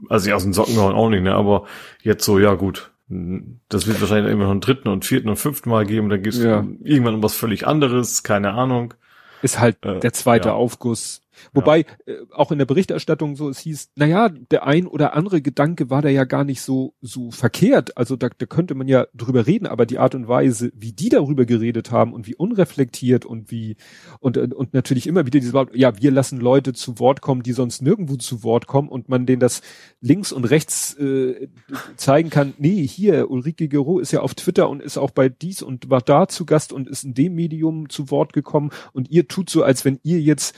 also 0.10 0.28
ich 0.28 0.34
aus 0.34 0.44
den 0.44 0.54
Socken 0.54 0.76
gehauen 0.76 0.94
auch 0.94 1.10
nicht, 1.10 1.24
ne, 1.24 1.34
aber 1.34 1.66
jetzt 2.04 2.26
so, 2.26 2.38
ja 2.38 2.54
gut, 2.56 2.92
das 3.10 3.88
wird 3.88 4.02
wahrscheinlich 4.02 4.32
immer 4.32 4.46
noch 4.46 4.52
einen 4.52 4.62
dritten 4.62 4.90
und 4.90 5.06
vierten 5.06 5.30
und 5.30 5.38
fünften 5.38 5.70
Mal 5.70 5.86
geben. 5.86 6.10
Dann 6.10 6.22
gibt's 6.22 6.40
ja. 6.40 6.66
irgendwann 6.84 7.16
um 7.16 7.24
was 7.24 7.36
völlig 7.36 7.66
anderes, 7.66 8.24
keine 8.24 8.54
Ahnung. 8.54 8.94
Ist 9.42 9.60
halt 9.60 9.78
äh, 9.86 10.00
der 10.00 10.14
zweite 10.14 10.50
ja. 10.50 10.56
Aufguss. 10.56 11.22
Wobei 11.54 11.80
ja. 11.80 12.14
äh, 12.14 12.18
auch 12.32 12.52
in 12.52 12.58
der 12.58 12.66
Berichterstattung 12.66 13.36
so 13.36 13.50
es 13.50 13.60
hieß, 13.60 13.92
na 13.96 14.06
ja, 14.06 14.30
der 14.30 14.66
ein 14.66 14.88
oder 14.88 15.14
andere 15.16 15.42
Gedanke 15.42 15.90
war 15.90 16.02
da 16.02 16.10
ja 16.10 16.24
gar 16.24 16.44
nicht 16.44 16.62
so 16.62 16.94
so 17.02 17.32
verkehrt. 17.32 17.98
Also 17.98 18.16
da, 18.16 18.30
da 18.36 18.46
könnte 18.46 18.76
man 18.76 18.88
ja 18.88 19.08
drüber 19.14 19.48
reden, 19.48 19.68
aber 19.68 19.86
die 19.86 20.00
Art 20.00 20.16
und 20.16 20.28
Weise, 20.28 20.72
wie 20.76 20.94
die 20.94 21.10
darüber 21.10 21.46
geredet 21.46 21.92
haben 21.92 22.14
und 22.14 22.28
wie 22.28 22.36
unreflektiert 22.36 23.26
und 23.26 23.52
wie 23.52 23.78
und 24.20 24.38
und 24.38 24.74
natürlich 24.74 25.08
immer 25.08 25.26
wieder 25.26 25.40
diese 25.40 25.58
ja, 25.74 26.02
wir 26.02 26.12
lassen 26.12 26.40
Leute 26.40 26.74
zu 26.74 27.00
Wort 27.00 27.22
kommen, 27.22 27.44
die 27.44 27.54
sonst 27.54 27.82
nirgendwo 27.82 28.16
zu 28.16 28.44
Wort 28.44 28.68
kommen 28.68 28.90
und 28.90 29.10
man 29.10 29.26
denen 29.26 29.40
das 29.40 29.62
links 30.02 30.32
und 30.32 30.46
rechts 30.46 30.94
äh, 30.96 31.48
zeigen 31.96 32.30
kann. 32.30 32.54
Nee, 32.58 32.86
hier 32.88 33.30
Ulrike 33.30 33.68
Gero 33.68 34.00
ist 34.00 34.12
ja 34.12 34.22
auf 34.22 34.36
Twitter 34.36 34.70
und 34.70 34.82
ist 34.82 34.98
auch 34.98 35.12
bei 35.12 35.30
dies 35.30 35.62
und 35.62 35.90
war 35.90 36.02
da 36.02 36.28
zu 36.28 36.46
Gast 36.46 36.74
und 36.74 36.88
ist 36.88 37.04
in 37.04 37.14
dem 37.14 37.36
Medium 37.36 37.90
zu 37.90 38.12
Wort 38.12 38.34
gekommen 38.34 38.72
und 38.94 39.10
ihr 39.10 39.28
tut 39.28 39.50
so, 39.50 39.64
als 39.64 39.86
wenn 39.86 40.00
ihr 40.04 40.22
jetzt 40.22 40.56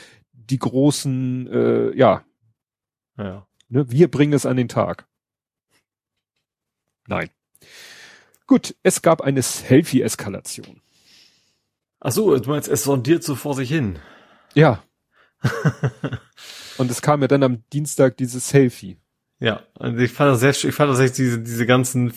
die 0.49 0.59
großen, 0.59 1.47
äh, 1.47 1.97
ja. 1.97 2.25
ja. 3.17 3.47
Ne, 3.69 3.89
wir 3.91 4.09
bringen 4.09 4.33
es 4.33 4.45
an 4.45 4.57
den 4.57 4.67
Tag. 4.67 5.07
Nein. 7.07 7.29
Gut, 8.47 8.75
es 8.83 9.01
gab 9.01 9.21
eine 9.21 9.41
Selfie-Eskalation. 9.41 10.81
Ach 11.99 12.11
so, 12.11 12.37
du 12.37 12.49
meinst, 12.49 12.67
es 12.67 12.83
sondiert 12.83 13.23
so 13.23 13.35
vor 13.35 13.55
sich 13.55 13.69
hin. 13.69 13.99
Ja. 14.53 14.83
und 16.77 16.89
es 16.89 17.01
kam 17.01 17.21
ja 17.21 17.27
dann 17.27 17.43
am 17.43 17.63
Dienstag 17.71 18.17
dieses 18.17 18.49
Selfie. 18.49 18.97
Ja, 19.39 19.63
und 19.75 19.99
ich 19.99 20.11
fand 20.11 20.31
das 20.31 20.39
sehr, 20.39 20.69
ich 20.69 20.75
fand 20.75 20.91
das 20.91 20.99
echt 20.99 21.17
diese, 21.17 21.39
diese 21.39 21.65
ganzen 21.65 22.13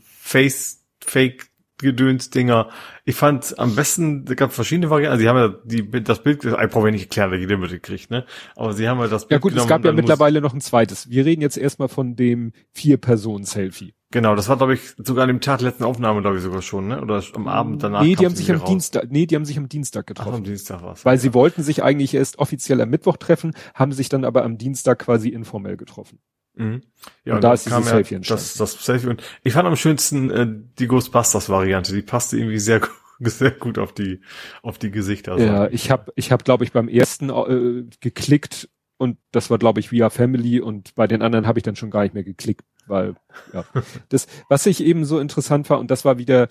Face, 0.00 0.84
Fake 1.00 1.49
Gedöns-Dinger. 1.80 2.68
Ich 3.04 3.16
fand 3.16 3.58
am 3.58 3.74
besten, 3.74 4.24
es 4.28 4.36
gab 4.36 4.52
verschiedene 4.52 4.90
Varianten. 4.90 5.12
Also 5.12 5.22
sie 5.22 5.28
haben 5.28 5.36
ja 5.36 5.54
die, 5.64 6.02
das 6.02 6.22
Bild, 6.22 6.44
ich 6.44 6.70
brauche 6.70 6.86
ja 6.86 6.92
nicht 6.92 7.02
erklären, 7.02 7.30
wer 7.30 7.38
jeder 7.38 7.78
kriegt, 7.78 8.10
ne? 8.10 8.24
Aber 8.56 8.72
sie 8.72 8.88
haben 8.88 8.98
ja 9.00 9.08
das 9.08 9.26
Bild 9.26 9.38
Ja 9.38 9.40
gut, 9.40 9.56
es 9.56 9.66
gab 9.66 9.84
ja 9.84 9.92
mittlerweile 9.92 10.40
noch 10.40 10.54
ein 10.54 10.60
zweites. 10.60 11.10
Wir 11.10 11.24
reden 11.24 11.42
jetzt 11.42 11.56
erstmal 11.56 11.88
von 11.88 12.16
dem 12.16 12.52
Vier-Personen-Selfie. 12.72 13.94
Genau, 14.12 14.34
das 14.34 14.48
war, 14.48 14.56
glaube 14.56 14.74
ich, 14.74 14.94
sogar 14.98 15.22
an 15.22 15.28
dem 15.28 15.40
Tag 15.40 15.60
letzten 15.60 15.84
Aufnahme, 15.84 16.20
glaube 16.20 16.38
ich, 16.38 16.42
sogar 16.42 16.62
schon, 16.62 16.88
ne? 16.88 17.00
Oder 17.00 17.22
am 17.34 17.46
Abend 17.46 17.82
danach. 17.82 18.02
Nee, 18.02 18.16
die 18.16 18.26
haben 18.26 18.34
sich 18.34 18.50
am 18.50 18.58
raus. 18.58 18.68
Dienstag, 18.68 19.06
nee, 19.08 19.26
die 19.26 19.36
haben 19.36 19.44
sich 19.44 19.56
am 19.56 19.68
Dienstag 19.68 20.08
getroffen. 20.08 20.30
Ach, 20.32 20.38
am 20.38 20.44
Dienstag 20.44 20.82
war's. 20.82 21.04
Weil 21.04 21.14
ja. 21.14 21.20
sie 21.20 21.32
wollten 21.32 21.62
sich 21.62 21.84
eigentlich 21.84 22.14
erst 22.14 22.40
offiziell 22.40 22.80
am 22.80 22.90
Mittwoch 22.90 23.18
treffen, 23.18 23.52
haben 23.72 23.92
sich 23.92 24.08
dann 24.08 24.24
aber 24.24 24.42
am 24.42 24.58
Dienstag 24.58 24.98
quasi 24.98 25.28
informell 25.28 25.76
getroffen. 25.76 26.18
Mhm. 26.60 26.82
Ja, 27.24 27.32
und, 27.32 27.36
und 27.36 27.44
da 27.44 27.54
ist 27.54 27.64
dieses 27.64 27.88
Selfie 27.88 28.14
ja 28.14 28.20
das, 28.20 28.54
das 28.54 28.84
Selfie 28.84 29.08
und 29.08 29.22
ich 29.42 29.54
fand 29.54 29.66
am 29.66 29.76
schönsten 29.76 30.30
äh, 30.30 30.46
die 30.78 30.88
Ghostbusters-Variante. 30.88 31.94
Die 31.94 32.02
passte 32.02 32.36
irgendwie 32.36 32.58
sehr, 32.58 32.82
sehr 33.18 33.52
gut 33.52 33.78
auf 33.78 33.94
die 33.94 34.20
auf 34.62 34.78
die 34.78 34.90
Gesichter. 34.90 35.38
Ja, 35.38 35.68
ich 35.68 35.90
habe 35.90 36.12
ich 36.16 36.30
habe 36.30 36.44
glaube 36.44 36.64
ich 36.64 36.72
beim 36.72 36.88
ersten 36.88 37.30
äh, 37.30 37.84
geklickt 38.00 38.68
und 38.98 39.16
das 39.32 39.48
war 39.48 39.56
glaube 39.56 39.80
ich 39.80 39.90
via 39.90 40.10
Family 40.10 40.60
und 40.60 40.94
bei 40.94 41.06
den 41.06 41.22
anderen 41.22 41.46
habe 41.46 41.58
ich 41.58 41.62
dann 41.62 41.76
schon 41.76 41.90
gar 41.90 42.02
nicht 42.02 42.12
mehr 42.12 42.24
geklickt, 42.24 42.66
weil 42.86 43.14
ja 43.54 43.64
das 44.10 44.26
was 44.50 44.66
ich 44.66 44.84
eben 44.84 45.06
so 45.06 45.18
interessant 45.18 45.70
war 45.70 45.78
und 45.78 45.90
das 45.90 46.04
war 46.04 46.18
wieder 46.18 46.48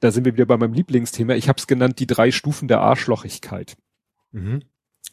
da 0.00 0.10
sind 0.10 0.24
wir 0.24 0.34
wieder 0.34 0.46
bei 0.46 0.56
meinem 0.56 0.74
Lieblingsthema. 0.74 1.34
Ich 1.34 1.48
habe 1.48 1.58
es 1.58 1.68
genannt 1.68 2.00
die 2.00 2.08
drei 2.08 2.32
Stufen 2.32 2.66
der 2.66 2.80
Arschlochigkeit. 2.80 3.76
Mhm. 4.32 4.64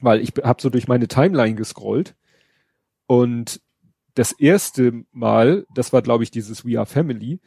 Weil 0.01 0.19
ich 0.19 0.33
habe 0.43 0.61
so 0.61 0.71
durch 0.71 0.87
meine 0.87 1.07
Timeline 1.07 1.53
gescrollt 1.53 2.15
und 3.05 3.61
das 4.19 4.33
erste 4.33 5.05
Mal, 5.13 5.65
das 5.73 5.93
war 5.93 6.01
glaube 6.01 6.25
ich 6.25 6.29
dieses 6.29 6.65
We 6.65 6.77
Are 6.77 6.85
Family, 6.85 7.39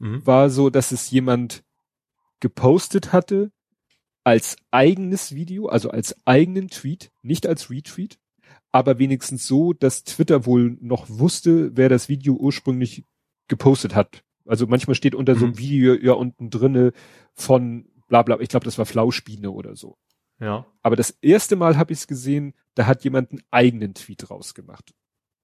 mhm. 0.00 0.26
war 0.26 0.50
so, 0.50 0.68
dass 0.68 0.90
es 0.90 1.12
jemand 1.12 1.62
gepostet 2.40 3.12
hatte 3.12 3.52
als 4.24 4.56
eigenes 4.72 5.36
Video, 5.36 5.66
also 5.66 5.90
als 5.90 6.16
eigenen 6.26 6.66
Tweet, 6.70 7.12
nicht 7.22 7.46
als 7.46 7.70
Retweet, 7.70 8.18
aber 8.72 8.98
wenigstens 8.98 9.46
so, 9.46 9.72
dass 9.72 10.02
Twitter 10.02 10.44
wohl 10.44 10.76
noch 10.80 11.08
wusste, 11.08 11.76
wer 11.76 11.88
das 11.88 12.08
Video 12.08 12.34
ursprünglich 12.34 13.04
gepostet 13.46 13.94
hat. 13.94 14.24
Also 14.44 14.66
manchmal 14.66 14.96
steht 14.96 15.14
unter 15.14 15.36
mhm. 15.36 15.38
so 15.38 15.44
einem 15.44 15.54
mhm. 15.54 15.58
Video 15.58 15.94
ja 15.94 16.14
unten 16.14 16.50
drinne 16.50 16.94
von 17.34 17.88
bla 18.08 18.24
bla, 18.24 18.40
ich 18.40 18.48
glaube, 18.48 18.64
das 18.64 18.76
war 18.76 18.86
Flauschbiene 18.86 19.52
oder 19.52 19.76
so. 19.76 19.96
Ja. 20.40 20.66
Aber 20.82 20.96
das 20.96 21.10
erste 21.22 21.54
Mal 21.54 21.76
habe 21.76 21.92
ich 21.92 22.00
es 22.00 22.06
gesehen, 22.08 22.54
da 22.74 22.86
hat 22.86 23.04
jemand 23.04 23.30
einen 23.30 23.42
eigenen 23.52 23.94
Tweet 23.94 24.28
rausgemacht. 24.28 24.94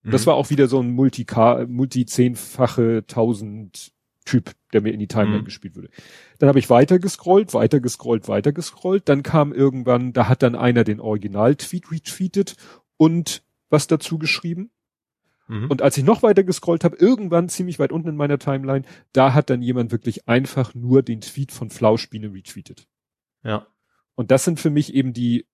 Mhm. 0.05 0.11
Das 0.13 0.27
war 0.27 0.35
auch 0.35 0.51
wieder 0.51 0.69
so 0.69 0.81
ein 0.81 0.91
multi 0.91 1.27
multi 1.67 2.07
zehnfache 2.07 3.05
tausend 3.07 3.93
Typ, 4.25 4.53
der 4.73 4.81
mir 4.81 4.93
in 4.93 5.01
die 5.01 5.09
Timeline 5.09 5.41
mhm. 5.41 5.45
gespielt 5.45 5.77
wurde. 5.77 5.91
Dann 6.39 6.49
habe 6.49 6.59
ich 6.59 6.71
weiter 6.71 6.99
gescrollt, 6.99 7.53
weiter 7.53 7.81
gescrollt, 7.81 8.27
weiter 8.27 8.53
gescrollt. 8.53 9.09
Dann 9.09 9.23
kam 9.23 9.53
irgendwann, 9.53 10.15
da 10.15 10.29
hat 10.29 10.43
dann 10.43 10.55
einer 10.55 10.83
den 10.85 11.01
Original-Tweet 11.01 11.91
retweetet 11.91 12.57
und 12.97 13.43
was 13.69 13.87
dazu 13.87 14.19
geschrieben. 14.19 14.71
Mhm. 15.47 15.71
Und 15.71 15.83
als 15.83 15.99
ich 15.99 16.05
noch 16.05 16.23
weiter 16.23 16.43
gescrollt 16.43 16.85
habe, 16.85 16.97
irgendwann 16.97 17.51
ziemlich 17.51 17.79
weit 17.79 17.93
unten 17.93 18.09
in 18.09 18.17
meiner 18.17 18.39
Timeline, 18.39 18.87
da 19.13 19.35
hat 19.35 19.51
dann 19.51 19.61
jemand 19.61 19.93
wirklich 19.93 20.27
einfach 20.27 20.75
nur 20.75 21.03
den 21.03 21.21
Tweet 21.21 21.53
von 21.53 21.69
Flauschbiene 21.69 22.33
retweetet. 22.33 22.89
Ja. 23.43 23.67
Und 24.15 24.31
das 24.31 24.45
sind 24.45 24.59
für 24.59 24.71
mich 24.71 24.95
eben 24.95 25.13
die 25.13 25.45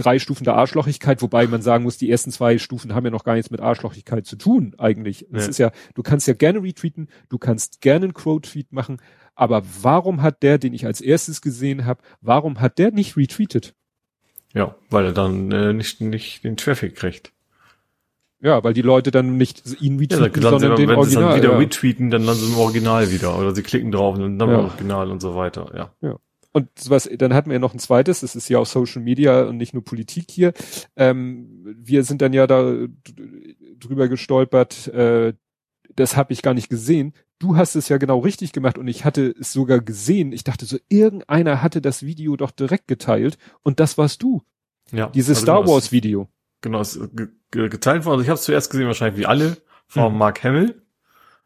drei 0.00 0.18
Stufen 0.18 0.44
der 0.44 0.54
Arschlochigkeit, 0.56 1.22
wobei 1.22 1.46
man 1.46 1.62
sagen 1.62 1.84
muss, 1.84 1.98
die 1.98 2.10
ersten 2.10 2.30
zwei 2.30 2.58
Stufen 2.58 2.94
haben 2.94 3.04
ja 3.04 3.10
noch 3.10 3.24
gar 3.24 3.34
nichts 3.34 3.50
mit 3.50 3.60
Arschlochigkeit 3.60 4.26
zu 4.26 4.36
tun, 4.36 4.74
eigentlich. 4.78 5.26
Es 5.32 5.48
ist 5.48 5.58
ja, 5.58 5.70
du 5.94 6.02
kannst 6.02 6.26
ja 6.26 6.34
gerne 6.34 6.62
retweeten, 6.62 7.08
du 7.28 7.38
kannst 7.38 7.80
gerne 7.80 8.06
einen 8.06 8.14
Quote-Tweet 8.14 8.72
machen, 8.72 9.00
aber 9.34 9.62
warum 9.82 10.22
hat 10.22 10.42
der, 10.42 10.58
den 10.58 10.74
ich 10.74 10.86
als 10.86 11.00
erstes 11.00 11.40
gesehen 11.40 11.86
habe, 11.86 12.02
warum 12.20 12.60
hat 12.60 12.78
der 12.78 12.90
nicht 12.90 13.16
retweetet? 13.16 13.74
Ja, 14.52 14.74
weil 14.90 15.06
er 15.06 15.12
dann 15.12 15.52
äh, 15.52 15.72
nicht, 15.72 16.00
nicht 16.00 16.44
den 16.44 16.56
Traffic 16.56 16.96
kriegt. 16.96 17.32
Ja, 18.42 18.64
weil 18.64 18.72
die 18.72 18.82
Leute 18.82 19.10
dann 19.10 19.36
nicht 19.36 19.62
ihn 19.80 19.98
retweeten, 19.98 20.42
ja, 20.42 20.50
sondern 20.50 20.76
den 20.76 20.88
wenn 20.88 20.96
Original. 20.96 20.98
Wenn 20.98 21.08
sie 21.08 21.14
dann 21.14 21.36
wieder 21.36 21.52
ja. 21.52 21.58
retweeten, 21.58 22.10
dann 22.10 22.24
landen 22.24 22.40
sie 22.40 22.52
im 22.52 22.58
Original 22.58 23.10
wieder. 23.12 23.38
Oder 23.38 23.54
sie 23.54 23.62
klicken 23.62 23.92
drauf 23.92 24.16
und 24.16 24.38
dann 24.38 24.48
ja. 24.48 24.58
im 24.58 24.64
Original 24.64 25.10
und 25.10 25.20
so 25.20 25.36
weiter, 25.36 25.70
ja. 25.76 25.92
Ja. 26.00 26.18
Und 26.52 26.68
was, 26.88 27.08
dann 27.18 27.32
hatten 27.32 27.48
wir 27.48 27.54
ja 27.54 27.60
noch 27.60 27.74
ein 27.74 27.78
zweites, 27.78 28.20
das 28.20 28.34
ist 28.34 28.48
ja 28.48 28.58
auch 28.58 28.66
Social 28.66 29.02
Media 29.02 29.42
und 29.42 29.56
nicht 29.56 29.72
nur 29.72 29.84
Politik 29.84 30.30
hier. 30.30 30.52
Ähm, 30.96 31.76
wir 31.78 32.02
sind 32.02 32.22
dann 32.22 32.32
ja 32.32 32.46
da 32.46 32.86
drüber 33.78 34.08
gestolpert, 34.08 34.88
äh, 34.88 35.34
das 35.94 36.16
habe 36.16 36.32
ich 36.32 36.42
gar 36.42 36.54
nicht 36.54 36.68
gesehen. 36.68 37.14
Du 37.38 37.56
hast 37.56 37.74
es 37.74 37.88
ja 37.88 37.98
genau 37.98 38.18
richtig 38.18 38.52
gemacht 38.52 38.78
und 38.78 38.88
ich 38.88 39.04
hatte 39.04 39.34
es 39.38 39.52
sogar 39.52 39.80
gesehen. 39.80 40.32
Ich 40.32 40.44
dachte 40.44 40.66
so, 40.66 40.78
irgendeiner 40.88 41.62
hatte 41.62 41.80
das 41.80 42.04
Video 42.04 42.36
doch 42.36 42.50
direkt 42.50 42.88
geteilt 42.88 43.38
und 43.62 43.80
das 43.80 43.96
warst 43.96 44.22
du. 44.22 44.42
Ja. 44.92 45.08
Dieses 45.08 45.38
also 45.38 45.42
Star 45.42 45.60
genau, 45.62 45.74
Wars 45.74 45.92
Video. 45.92 46.28
Genau, 46.60 46.80
es 46.80 46.96
ist 46.96 47.10
geteilt 47.50 48.04
worden. 48.04 48.14
Also 48.14 48.22
ich 48.22 48.28
habe 48.28 48.38
es 48.38 48.42
zuerst 48.42 48.70
gesehen, 48.70 48.86
wahrscheinlich 48.86 49.20
wie 49.20 49.26
alle, 49.26 49.56
von 49.86 50.12
mhm. 50.12 50.18
Mark 50.18 50.44
Hamill, 50.44 50.82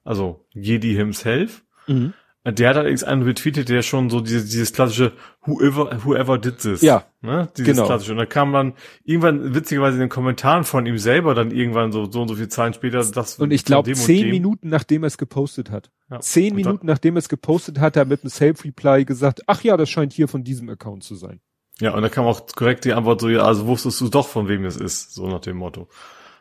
also 0.02 0.44
Jedi 0.50 0.94
himself. 0.94 1.64
Mhm. 1.86 2.12
Der 2.46 2.68
hat 2.68 2.76
allerdings 2.76 3.02
einen 3.02 3.22
retweetet, 3.22 3.70
der 3.70 3.80
schon 3.80 4.10
so 4.10 4.20
dieses, 4.20 4.50
dieses 4.50 4.74
klassische 4.74 5.12
Whoever, 5.46 6.04
whoever 6.04 6.36
did 6.36 6.58
this. 6.58 6.82
Ja. 6.82 7.04
Ne? 7.22 7.48
Dieses 7.56 7.74
genau. 7.74 7.86
klassische. 7.86 8.12
Und 8.12 8.18
da 8.18 8.26
kam 8.26 8.52
dann 8.52 8.74
irgendwann 9.02 9.54
witzigerweise 9.54 9.94
in 9.94 10.00
den 10.00 10.08
Kommentaren 10.10 10.64
von 10.64 10.84
ihm 10.84 10.98
selber 10.98 11.34
dann 11.34 11.50
irgendwann 11.50 11.90
so, 11.90 12.10
so 12.10 12.20
und 12.20 12.28
so 12.28 12.34
viele 12.34 12.48
Zahlen 12.48 12.74
später, 12.74 13.02
das. 13.02 13.38
Und 13.38 13.50
ich 13.50 13.64
glaube, 13.64 13.92
zehn 13.94 14.28
Minuten 14.28 14.68
nachdem 14.68 15.04
er 15.04 15.06
es 15.06 15.16
gepostet 15.16 15.70
hat. 15.70 15.90
Ja. 16.10 16.20
Zehn 16.20 16.50
und 16.50 16.56
Minuten 16.56 16.86
nachdem 16.86 17.16
er 17.16 17.20
es 17.20 17.30
gepostet 17.30 17.78
hat, 17.78 17.84
hat 17.84 17.96
er 17.96 18.04
mit 18.04 18.22
einem 18.22 18.30
Self-Reply 18.30 19.04
gesagt, 19.04 19.42
ach 19.46 19.62
ja, 19.62 19.76
das 19.76 19.88
scheint 19.88 20.12
hier 20.12 20.28
von 20.28 20.44
diesem 20.44 20.68
Account 20.68 21.02
zu 21.02 21.14
sein. 21.14 21.40
Ja, 21.80 21.94
und 21.94 22.02
da 22.02 22.08
kam 22.08 22.26
auch 22.26 22.46
korrekt 22.54 22.84
die 22.84 22.92
Antwort 22.92 23.20
so, 23.20 23.28
ja, 23.28 23.42
also 23.42 23.66
wusstest 23.66 24.00
du 24.00 24.08
doch, 24.08 24.28
von 24.28 24.48
wem 24.48 24.64
es 24.64 24.76
ist, 24.76 25.14
so 25.14 25.28
nach 25.28 25.40
dem 25.40 25.56
Motto. 25.56 25.88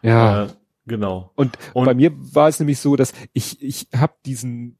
Ja. 0.02 0.44
Äh, 0.44 0.48
genau. 0.86 1.32
Und, 1.36 1.58
und 1.74 1.86
bei 1.86 1.94
mir 1.94 2.12
war 2.14 2.50
es 2.50 2.60
nämlich 2.60 2.80
so, 2.80 2.96
dass 2.96 3.14
ich, 3.34 3.62
ich 3.62 3.88
habe 3.96 4.14
diesen 4.26 4.78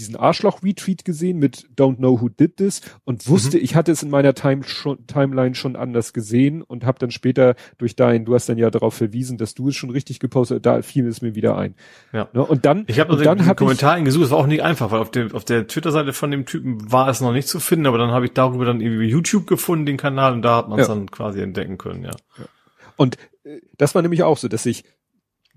diesen 0.00 0.16
Arschloch-Retweet 0.16 1.04
gesehen 1.04 1.38
mit 1.38 1.68
Don't 1.76 1.96
Know 1.96 2.20
Who 2.20 2.28
Did 2.28 2.56
This 2.56 2.80
und 3.04 3.28
wusste, 3.28 3.58
mhm. 3.58 3.64
ich 3.64 3.76
hatte 3.76 3.92
es 3.92 4.02
in 4.02 4.10
meiner 4.10 4.34
Time 4.34 4.64
schon, 4.64 5.06
Timeline 5.06 5.54
schon 5.54 5.76
anders 5.76 6.12
gesehen 6.12 6.62
und 6.62 6.84
habe 6.84 6.98
dann 6.98 7.10
später 7.10 7.54
durch 7.78 7.94
dein, 7.94 8.24
du 8.24 8.34
hast 8.34 8.48
dann 8.48 8.58
ja 8.58 8.70
darauf 8.70 8.94
verwiesen, 8.94 9.38
dass 9.38 9.54
du 9.54 9.68
es 9.68 9.76
schon 9.76 9.90
richtig 9.90 10.18
gepostet, 10.18 10.66
da 10.66 10.82
fiel 10.82 11.06
es 11.06 11.22
mir 11.22 11.34
wieder 11.34 11.56
ein. 11.56 11.74
Ja. 12.12 12.28
Ne? 12.32 12.44
Und 12.44 12.64
dann, 12.64 12.84
ich 12.88 12.98
habe 12.98 13.12
also 13.12 13.22
dann 13.22 13.46
hab 13.46 13.56
Kommentar 13.56 14.00
gesucht, 14.00 14.24
es 14.24 14.30
war 14.30 14.38
auch 14.38 14.46
nicht 14.46 14.62
einfach, 14.62 14.90
weil 14.90 15.00
auf 15.00 15.10
dem 15.10 15.32
auf 15.32 15.44
der 15.44 15.66
Twitter-Seite 15.66 16.12
von 16.12 16.30
dem 16.30 16.46
Typen 16.46 16.90
war 16.90 17.08
es 17.08 17.20
noch 17.20 17.32
nicht 17.32 17.48
zu 17.48 17.60
finden, 17.60 17.86
aber 17.86 17.98
dann 17.98 18.10
habe 18.10 18.24
ich 18.24 18.32
darüber 18.32 18.64
dann 18.64 18.80
irgendwie 18.80 19.06
YouTube 19.06 19.46
gefunden, 19.46 19.86
den 19.86 19.96
Kanal 19.96 20.32
und 20.32 20.42
da 20.42 20.56
hat 20.56 20.68
man 20.68 20.78
es 20.80 20.88
ja. 20.88 20.94
dann 20.94 21.10
quasi 21.10 21.40
entdecken 21.40 21.78
können, 21.78 22.04
ja. 22.04 22.12
ja. 22.38 22.44
Und 22.96 23.16
äh, 23.44 23.60
das 23.76 23.94
war 23.94 24.02
nämlich 24.02 24.22
auch 24.22 24.38
so, 24.38 24.48
dass 24.48 24.66
ich 24.66 24.84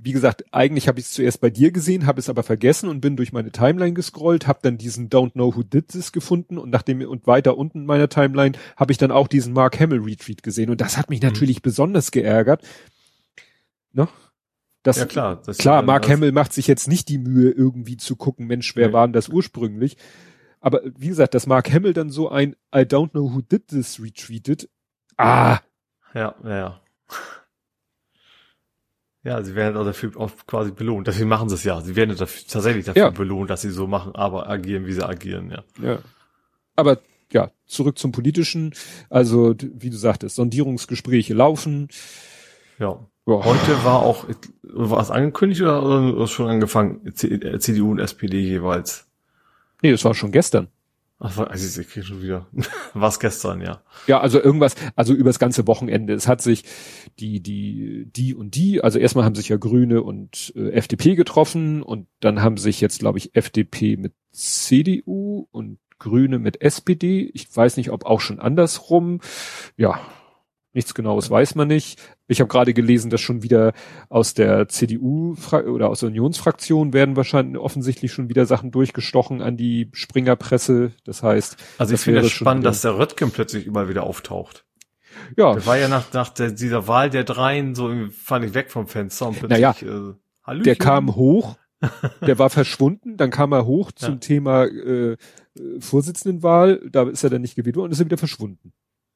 wie 0.03 0.11
gesagt, 0.11 0.43
eigentlich 0.51 0.87
habe 0.87 0.99
ich 0.99 1.05
es 1.05 1.13
zuerst 1.13 1.39
bei 1.39 1.49
dir 1.49 1.71
gesehen, 1.71 2.05
habe 2.05 2.19
es 2.19 2.29
aber 2.29 2.43
vergessen 2.43 2.89
und 2.89 2.99
bin 2.99 3.15
durch 3.15 3.31
meine 3.31 3.51
Timeline 3.51 3.93
gescrollt, 3.93 4.47
habe 4.47 4.59
dann 4.61 4.77
diesen 4.77 5.09
Don't 5.09 5.31
Know 5.31 5.55
Who 5.55 5.63
Did 5.63 5.89
This 5.89 6.11
gefunden 6.11 6.57
und 6.57 6.69
nachdem 6.69 7.01
und 7.01 7.25
weiter 7.25 7.57
unten 7.57 7.79
in 7.79 7.85
meiner 7.85 8.09
Timeline 8.09 8.57
habe 8.75 8.91
ich 8.91 8.97
dann 8.97 9.11
auch 9.11 9.27
diesen 9.27 9.53
Mark 9.53 9.79
Hamill 9.79 10.01
Retweet 10.01 10.43
gesehen 10.43 10.69
und 10.69 10.81
das 10.81 10.97
hat 10.97 11.09
mich 11.09 11.21
mhm. 11.21 11.29
natürlich 11.29 11.61
besonders 11.61 12.11
geärgert. 12.11 12.63
Ne? 13.93 14.09
Das, 14.83 14.97
ja 14.97 15.05
klar. 15.05 15.41
Das 15.45 15.57
klar, 15.57 15.81
Mark 15.81 16.09
Hamill 16.09 16.33
macht 16.33 16.51
sich 16.51 16.67
jetzt 16.67 16.89
nicht 16.89 17.07
die 17.07 17.17
Mühe 17.17 17.51
irgendwie 17.51 17.95
zu 17.95 18.17
gucken, 18.17 18.47
Mensch, 18.47 18.75
wer 18.75 18.89
nee. 18.89 18.93
war 18.93 19.07
denn 19.07 19.13
das 19.13 19.29
ursprünglich? 19.29 19.95
Aber 20.59 20.81
wie 20.97 21.07
gesagt, 21.07 21.33
dass 21.33 21.47
Mark 21.47 21.71
Hamill 21.71 21.93
dann 21.93 22.09
so 22.09 22.29
ein 22.29 22.55
I 22.75 22.79
don't 22.79 23.11
know 23.11 23.33
who 23.33 23.41
did 23.41 23.67
this 23.69 24.01
retweetet. 24.01 24.69
Ah. 25.17 25.59
Ja, 26.13 26.35
ja, 26.43 26.57
ja. 26.57 26.81
Ja, 29.23 29.41
sie 29.41 29.55
werden 29.55 29.77
also 29.77 29.89
dafür 29.89 30.11
auch 30.17 30.31
quasi 30.47 30.71
belohnt. 30.71 31.07
Deswegen 31.07 31.29
machen 31.29 31.47
sie 31.47 31.55
es 31.55 31.63
ja. 31.63 31.79
Sie 31.79 31.95
werden 31.95 32.15
dafür, 32.15 32.47
tatsächlich 32.47 32.85
dafür 32.85 33.03
ja. 33.03 33.09
belohnt, 33.09 33.49
dass 33.49 33.61
sie 33.61 33.69
so 33.69 33.87
machen, 33.87 34.13
aber 34.15 34.49
agieren, 34.49 34.85
wie 34.85 34.93
sie 34.93 35.07
agieren, 35.07 35.49
ja. 35.49 35.63
Ja. 35.81 35.99
Aber 36.75 36.99
ja, 37.31 37.51
zurück 37.65 37.97
zum 37.97 38.11
Politischen. 38.11 38.73
Also, 39.09 39.55
wie 39.59 39.89
du 39.89 39.97
sagtest, 39.97 40.35
Sondierungsgespräche 40.35 41.33
laufen. 41.33 41.87
Ja. 42.79 42.99
Boah. 43.25 43.45
Heute 43.45 43.83
war 43.85 44.01
auch, 44.01 44.25
war 44.63 44.99
es 44.99 45.09
angekündigt 45.09 45.61
oder, 45.61 46.13
oder 46.13 46.27
schon 46.27 46.49
angefangen? 46.49 47.13
CDU 47.15 47.91
und 47.91 47.99
SPD 47.99 48.41
jeweils? 48.41 49.07
Nee, 49.81 49.91
das 49.91 50.03
war 50.03 50.13
schon 50.13 50.33
gestern. 50.33 50.67
Also 51.23 51.81
ich 51.81 51.87
kriege 51.87 52.05
schon 52.05 52.21
wieder. 52.21 52.47
Was 52.93 53.19
gestern, 53.19 53.61
ja. 53.61 53.81
Ja, 54.07 54.19
also 54.19 54.41
irgendwas, 54.41 54.75
also 54.97 55.13
übers 55.13 55.39
ganze 55.39 55.65
Wochenende. 55.67 56.13
Es 56.13 56.27
hat 56.27 56.41
sich 56.41 56.65
die, 57.19 57.39
die, 57.39 58.07
die 58.13 58.35
und 58.35 58.55
die, 58.55 58.83
also 58.83 58.99
erstmal 58.99 59.23
haben 59.23 59.35
sich 59.35 59.47
ja 59.47 59.55
Grüne 59.55 60.03
und 60.03 60.51
äh, 60.57 60.71
FDP 60.71 61.15
getroffen 61.15 61.81
und 61.81 62.07
dann 62.19 62.41
haben 62.41 62.57
sich 62.57 62.81
jetzt, 62.81 62.99
glaube 62.99 63.19
ich, 63.19 63.35
FDP 63.35 63.95
mit 63.95 64.13
CDU 64.33 65.47
und 65.51 65.79
Grüne 65.97 66.39
mit 66.39 66.61
SPD. 66.61 67.31
Ich 67.33 67.55
weiß 67.55 67.77
nicht, 67.77 67.91
ob 67.91 68.05
auch 68.05 68.19
schon 68.19 68.39
andersrum. 68.39 69.21
Ja, 69.77 70.01
Nichts 70.73 70.95
Genaues 70.95 71.29
weiß 71.29 71.53
man 71.55 71.67
nicht. 71.67 72.01
Ich 72.27 72.39
habe 72.39 72.47
gerade 72.47 72.73
gelesen, 72.73 73.11
dass 73.11 73.21
schon 73.21 73.43
wieder 73.43 73.73
aus 74.09 74.33
der 74.33 74.67
CDU 74.67 75.35
oder 75.51 75.89
aus 75.89 75.99
der 75.99 76.09
Unionsfraktion 76.09 76.93
werden 76.93 77.15
wahrscheinlich 77.15 77.61
offensichtlich 77.61 78.11
schon 78.11 78.27
wieder 78.27 78.47
Sachen 78.47 78.71
durchgestochen 78.71 79.41
an 79.41 79.55
die 79.55 79.89
Springerpresse. 79.93 80.91
Das 81.05 81.21
heißt, 81.21 81.57
also 81.77 81.93
ich 81.93 82.01
finde 82.01 82.21
es 82.21 82.31
spannend, 82.31 82.65
dass 82.65 82.81
der 82.81 82.97
Röttgen 82.97 83.29
plötzlich 83.31 83.65
überall 83.65 83.87
wieder 83.87 84.03
auftaucht. 84.03 84.65
Ja. 85.37 85.53
Der 85.53 85.65
war 85.67 85.77
ja 85.77 85.87
nach, 85.87 86.11
nach 86.13 86.29
der, 86.29 86.51
dieser 86.51 86.87
Wahl 86.87 87.11
der 87.11 87.23
dreien 87.23 87.75
so 87.75 87.93
fand 88.11 88.45
ich 88.45 88.53
weg 88.55 88.71
vom 88.71 88.87
Fenster 88.87 89.27
und 89.27 89.37
plötzlich, 89.37 89.59
naja, 89.59 89.75
äh, 90.47 90.59
der 90.61 90.75
kam 90.75 91.15
hoch, 91.15 91.55
der 92.21 92.39
war 92.39 92.49
verschwunden, 92.49 93.17
dann 93.17 93.29
kam 93.29 93.51
er 93.51 93.65
hoch 93.65 93.91
zum 93.91 94.13
ja. 94.13 94.19
Thema 94.19 94.65
äh, 94.65 95.17
Vorsitzendenwahl, 95.79 96.81
da 96.89 97.03
ist 97.03 97.23
er 97.23 97.29
dann 97.29 97.41
nicht 97.41 97.55
gewählt 97.55 97.75
worden 97.75 97.87
und 97.87 97.91
ist 97.91 97.99
er 97.99 98.05
wieder 98.05 98.17
verschwunden. 98.17 98.73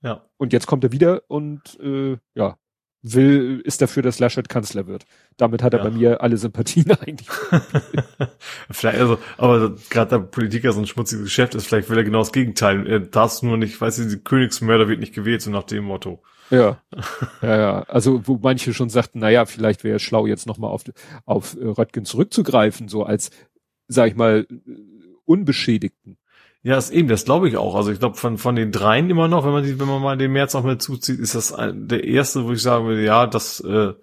Ja. 0.08 0.24
Und 0.38 0.54
jetzt 0.54 0.68
kommt 0.68 0.86
er 0.86 0.94
wieder 0.94 1.24
und 1.28 1.78
äh, 1.82 2.18
ja, 2.34 2.58
will, 3.02 3.62
ist 3.66 3.82
dafür, 3.82 4.04
dass 4.04 4.20
Laschet 4.20 4.48
Kanzler 4.48 4.88
wird. 4.88 5.06
Damit 5.36 5.62
hat 5.62 5.74
er 5.74 5.80
ja. 5.80 5.84
bei 5.86 5.92
mir 5.92 6.22
alle 6.22 6.38
Sympathien 6.38 6.90
eigentlich. 7.02 7.28
vielleicht, 8.72 9.00
also, 9.00 9.20
aber 9.38 9.76
gerade 9.90 10.12
der 10.12 10.20
Politiker 10.20 10.72
so 10.72 10.80
ein 10.80 10.88
schmutziges 10.88 11.26
Geschäft 11.26 11.56
ist, 11.56 11.68
vielleicht 11.68 11.90
will 11.90 11.98
er 11.98 12.06
genau 12.06 12.20
das 12.20 12.32
Gegenteil. 12.32 12.88
Er 12.88 13.02
darf 13.02 13.42
nur 13.42 13.58
nicht, 13.58 13.82
weißt 13.82 14.00
du, 14.00 14.06
die 14.06 14.18
Königsmörder 14.18 14.88
wird 14.88 15.02
nicht 15.02 15.14
gewählt, 15.14 15.42
so 15.42 15.52
nach 15.52 15.64
dem 15.64 15.84
Motto. 15.84 16.24
Ja. 16.50 16.82
ja, 17.42 17.58
ja. 17.58 17.82
Also, 17.84 18.26
wo 18.26 18.40
manche 18.42 18.74
schon 18.74 18.90
sagten, 18.90 19.20
na 19.20 19.30
ja, 19.30 19.46
vielleicht 19.46 19.84
wäre 19.84 19.98
es 19.98 20.02
schlau, 20.02 20.26
jetzt 20.26 20.48
nochmal 20.48 20.72
auf, 20.72 20.86
auf 21.26 21.58
äh, 21.58 21.66
Röttgen 21.66 22.06
zurückzugreifen, 22.06 22.88
so 22.88 23.04
als, 23.04 23.30
sag 23.90 24.08
ich 24.08 24.16
mal, 24.16 24.48
unbeschädigten. 25.26 26.18
Ja, 26.64 26.78
ist 26.78 26.92
eben, 26.92 27.08
das 27.08 27.26
glaube 27.26 27.48
ich 27.48 27.58
auch. 27.58 27.76
Also 27.76 27.92
ich 27.92 28.00
glaube 28.00 28.18
von 28.18 28.38
von 28.38 28.56
den 28.56 28.72
dreien 28.72 29.10
immer 29.10 29.28
noch, 29.28 29.46
wenn 29.46 29.54
man 29.54 29.64
die, 29.64 29.80
wenn 29.80 29.88
man 29.88 30.02
mal 30.02 30.18
den 30.18 30.32
März 30.32 30.56
auch 30.56 30.64
mit 30.64 30.82
zuzieht, 30.82 31.20
ist 31.20 31.36
das 31.36 31.54
ein, 31.54 31.88
der 31.88 32.04
erste, 32.04 32.46
wo 32.46 32.52
ich 32.52 32.62
sagen 32.62 32.86
würde, 32.88 33.04
ja, 33.04 33.28
das 33.28 33.60
äh, 33.62 33.94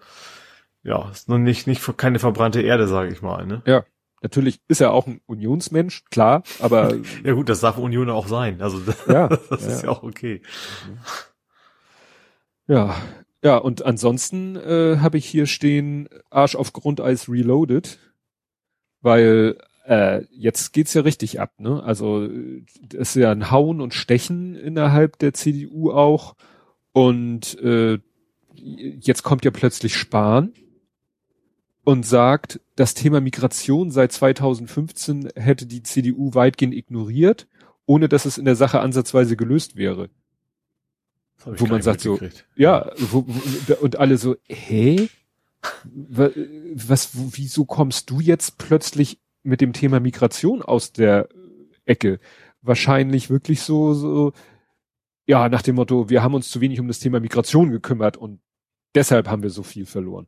ja 0.83 1.11
ist 1.11 1.29
noch 1.29 1.39
nicht 1.39 1.67
nicht 1.67 1.97
keine 1.97 2.19
verbrannte 2.19 2.63
Erde, 2.63 2.87
sage 2.87 3.13
ich 3.13 3.23
mal. 3.23 3.47
Ne? 3.47 3.63
Ja, 3.67 3.85
natürlich 4.23 4.61
ist 4.69 4.81
er 4.81 4.93
auch 4.93 5.07
ein 5.07 5.21
Unionsmensch, 5.27 6.05
klar, 6.11 6.43
aber 6.61 6.95
ja 7.25 7.33
gut, 7.35 7.49
das 7.49 7.61
darf 7.61 7.77
Union 7.77 8.09
auch 8.09 8.29
sein. 8.29 8.63
Also 8.63 8.81
ja, 9.09 9.29
das 9.29 9.49
ja. 9.51 9.57
ist 9.69 9.83
ja 9.83 9.89
auch 9.91 10.03
okay. 10.03 10.41
Ja, 12.67 12.95
ja 13.43 13.57
und 13.59 13.85
ansonsten 13.85 14.57
äh, 14.57 14.99
habe 15.01 15.19
ich 15.19 15.27
hier 15.27 15.47
stehen 15.47 16.09
Arsch 16.31 16.55
auf 16.55 16.73
Grundeis 16.73 17.29
Reloaded, 17.29 17.99
weil 19.03 19.59
äh, 19.85 20.25
jetzt 20.31 20.73
geht's 20.73 20.95
ja 20.95 21.03
richtig 21.03 21.41
ab, 21.41 21.53
ne? 21.59 21.83
Also 21.83 22.29
es 22.93 23.11
ist 23.11 23.17
ja 23.17 23.31
ein 23.31 23.51
Hauen 23.51 23.81
und 23.81 23.95
Stechen 23.95 24.55
innerhalb 24.55 25.19
der 25.19 25.35
CDU 25.35 25.93
auch. 25.93 26.37
Und 26.93 27.59
äh, 27.61 27.99
jetzt 28.55 29.23
kommt 29.23 29.45
ja 29.45 29.51
plötzlich 29.51 29.97
Spahn 29.97 30.53
und 31.85 32.07
sagt, 32.07 32.61
das 32.77 32.95
Thema 32.95 33.21
Migration 33.21 33.91
seit 33.91 34.13
2015 34.13 35.31
hätte 35.37 35.67
die 35.67 35.83
CDU 35.83 36.35
weitgehend 36.35 36.75
ignoriert, 36.75 37.47
ohne 37.87 38.09
dass 38.09 38.25
es 38.25 38.39
in 38.39 38.47
der 38.47 38.57
Sache 38.57 38.81
ansatzweise 38.81 39.37
gelöst 39.37 39.77
wäre. 39.77 40.09
Wo 41.45 41.67
man 41.67 41.83
sagt 41.83 42.01
so, 42.01 42.19
ja, 42.57 42.91
wo, 42.97 43.27
wo, 43.27 43.75
und 43.75 43.97
alle 43.97 44.17
so, 44.17 44.37
hä? 44.49 45.09
Was, 45.85 47.11
wieso 47.15 47.65
kommst 47.65 48.09
du 48.11 48.21
jetzt 48.21 48.57
plötzlich 48.57 49.19
mit 49.45 49.61
dem 49.61 49.73
Thema 49.73 50.01
Migration 50.01 50.63
aus 50.63 50.93
der 50.93 51.29
Ecke 51.85 52.19
wahrscheinlich 52.63 53.31
wirklich 53.31 53.63
so, 53.63 53.95
so 53.95 54.33
ja, 55.27 55.49
nach 55.49 55.63
dem 55.63 55.77
Motto, 55.77 56.11
wir 56.11 56.23
haben 56.23 56.35
uns 56.35 56.51
zu 56.51 56.61
wenig 56.61 56.81
um 56.81 56.89
das 56.89 56.99
Thema 56.99 57.21
Migration 57.21 57.71
gekümmert 57.71 58.17
und 58.17 58.41
deshalb 58.95 59.29
haben 59.29 59.43
wir 59.43 59.51
so 59.51 59.63
viel 59.63 59.87
verloren. 59.87 60.27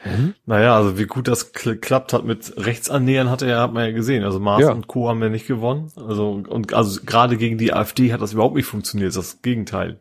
Hm? 0.00 0.34
Naja, 0.46 0.76
also 0.76 0.96
wie 0.96 1.06
gut 1.06 1.26
das 1.26 1.52
klappt 1.52 2.12
hat 2.12 2.24
mit 2.24 2.54
Rechtsannähern, 2.56 3.30
hat 3.30 3.42
er, 3.42 3.60
hat 3.60 3.72
man 3.72 3.84
ja 3.84 3.90
gesehen. 3.90 4.22
Also 4.22 4.38
Maas 4.38 4.62
ja. 4.62 4.70
und 4.70 4.86
Co. 4.86 5.08
haben 5.08 5.20
ja 5.20 5.28
nicht 5.28 5.48
gewonnen. 5.48 5.90
Also, 5.96 6.30
und 6.30 6.72
also 6.72 7.00
gerade 7.04 7.36
gegen 7.36 7.58
die 7.58 7.72
AfD 7.72 8.12
hat 8.12 8.22
das 8.22 8.32
überhaupt 8.32 8.54
nicht 8.54 8.66
funktioniert. 8.66 9.16
Das 9.16 9.42
Gegenteil 9.42 10.00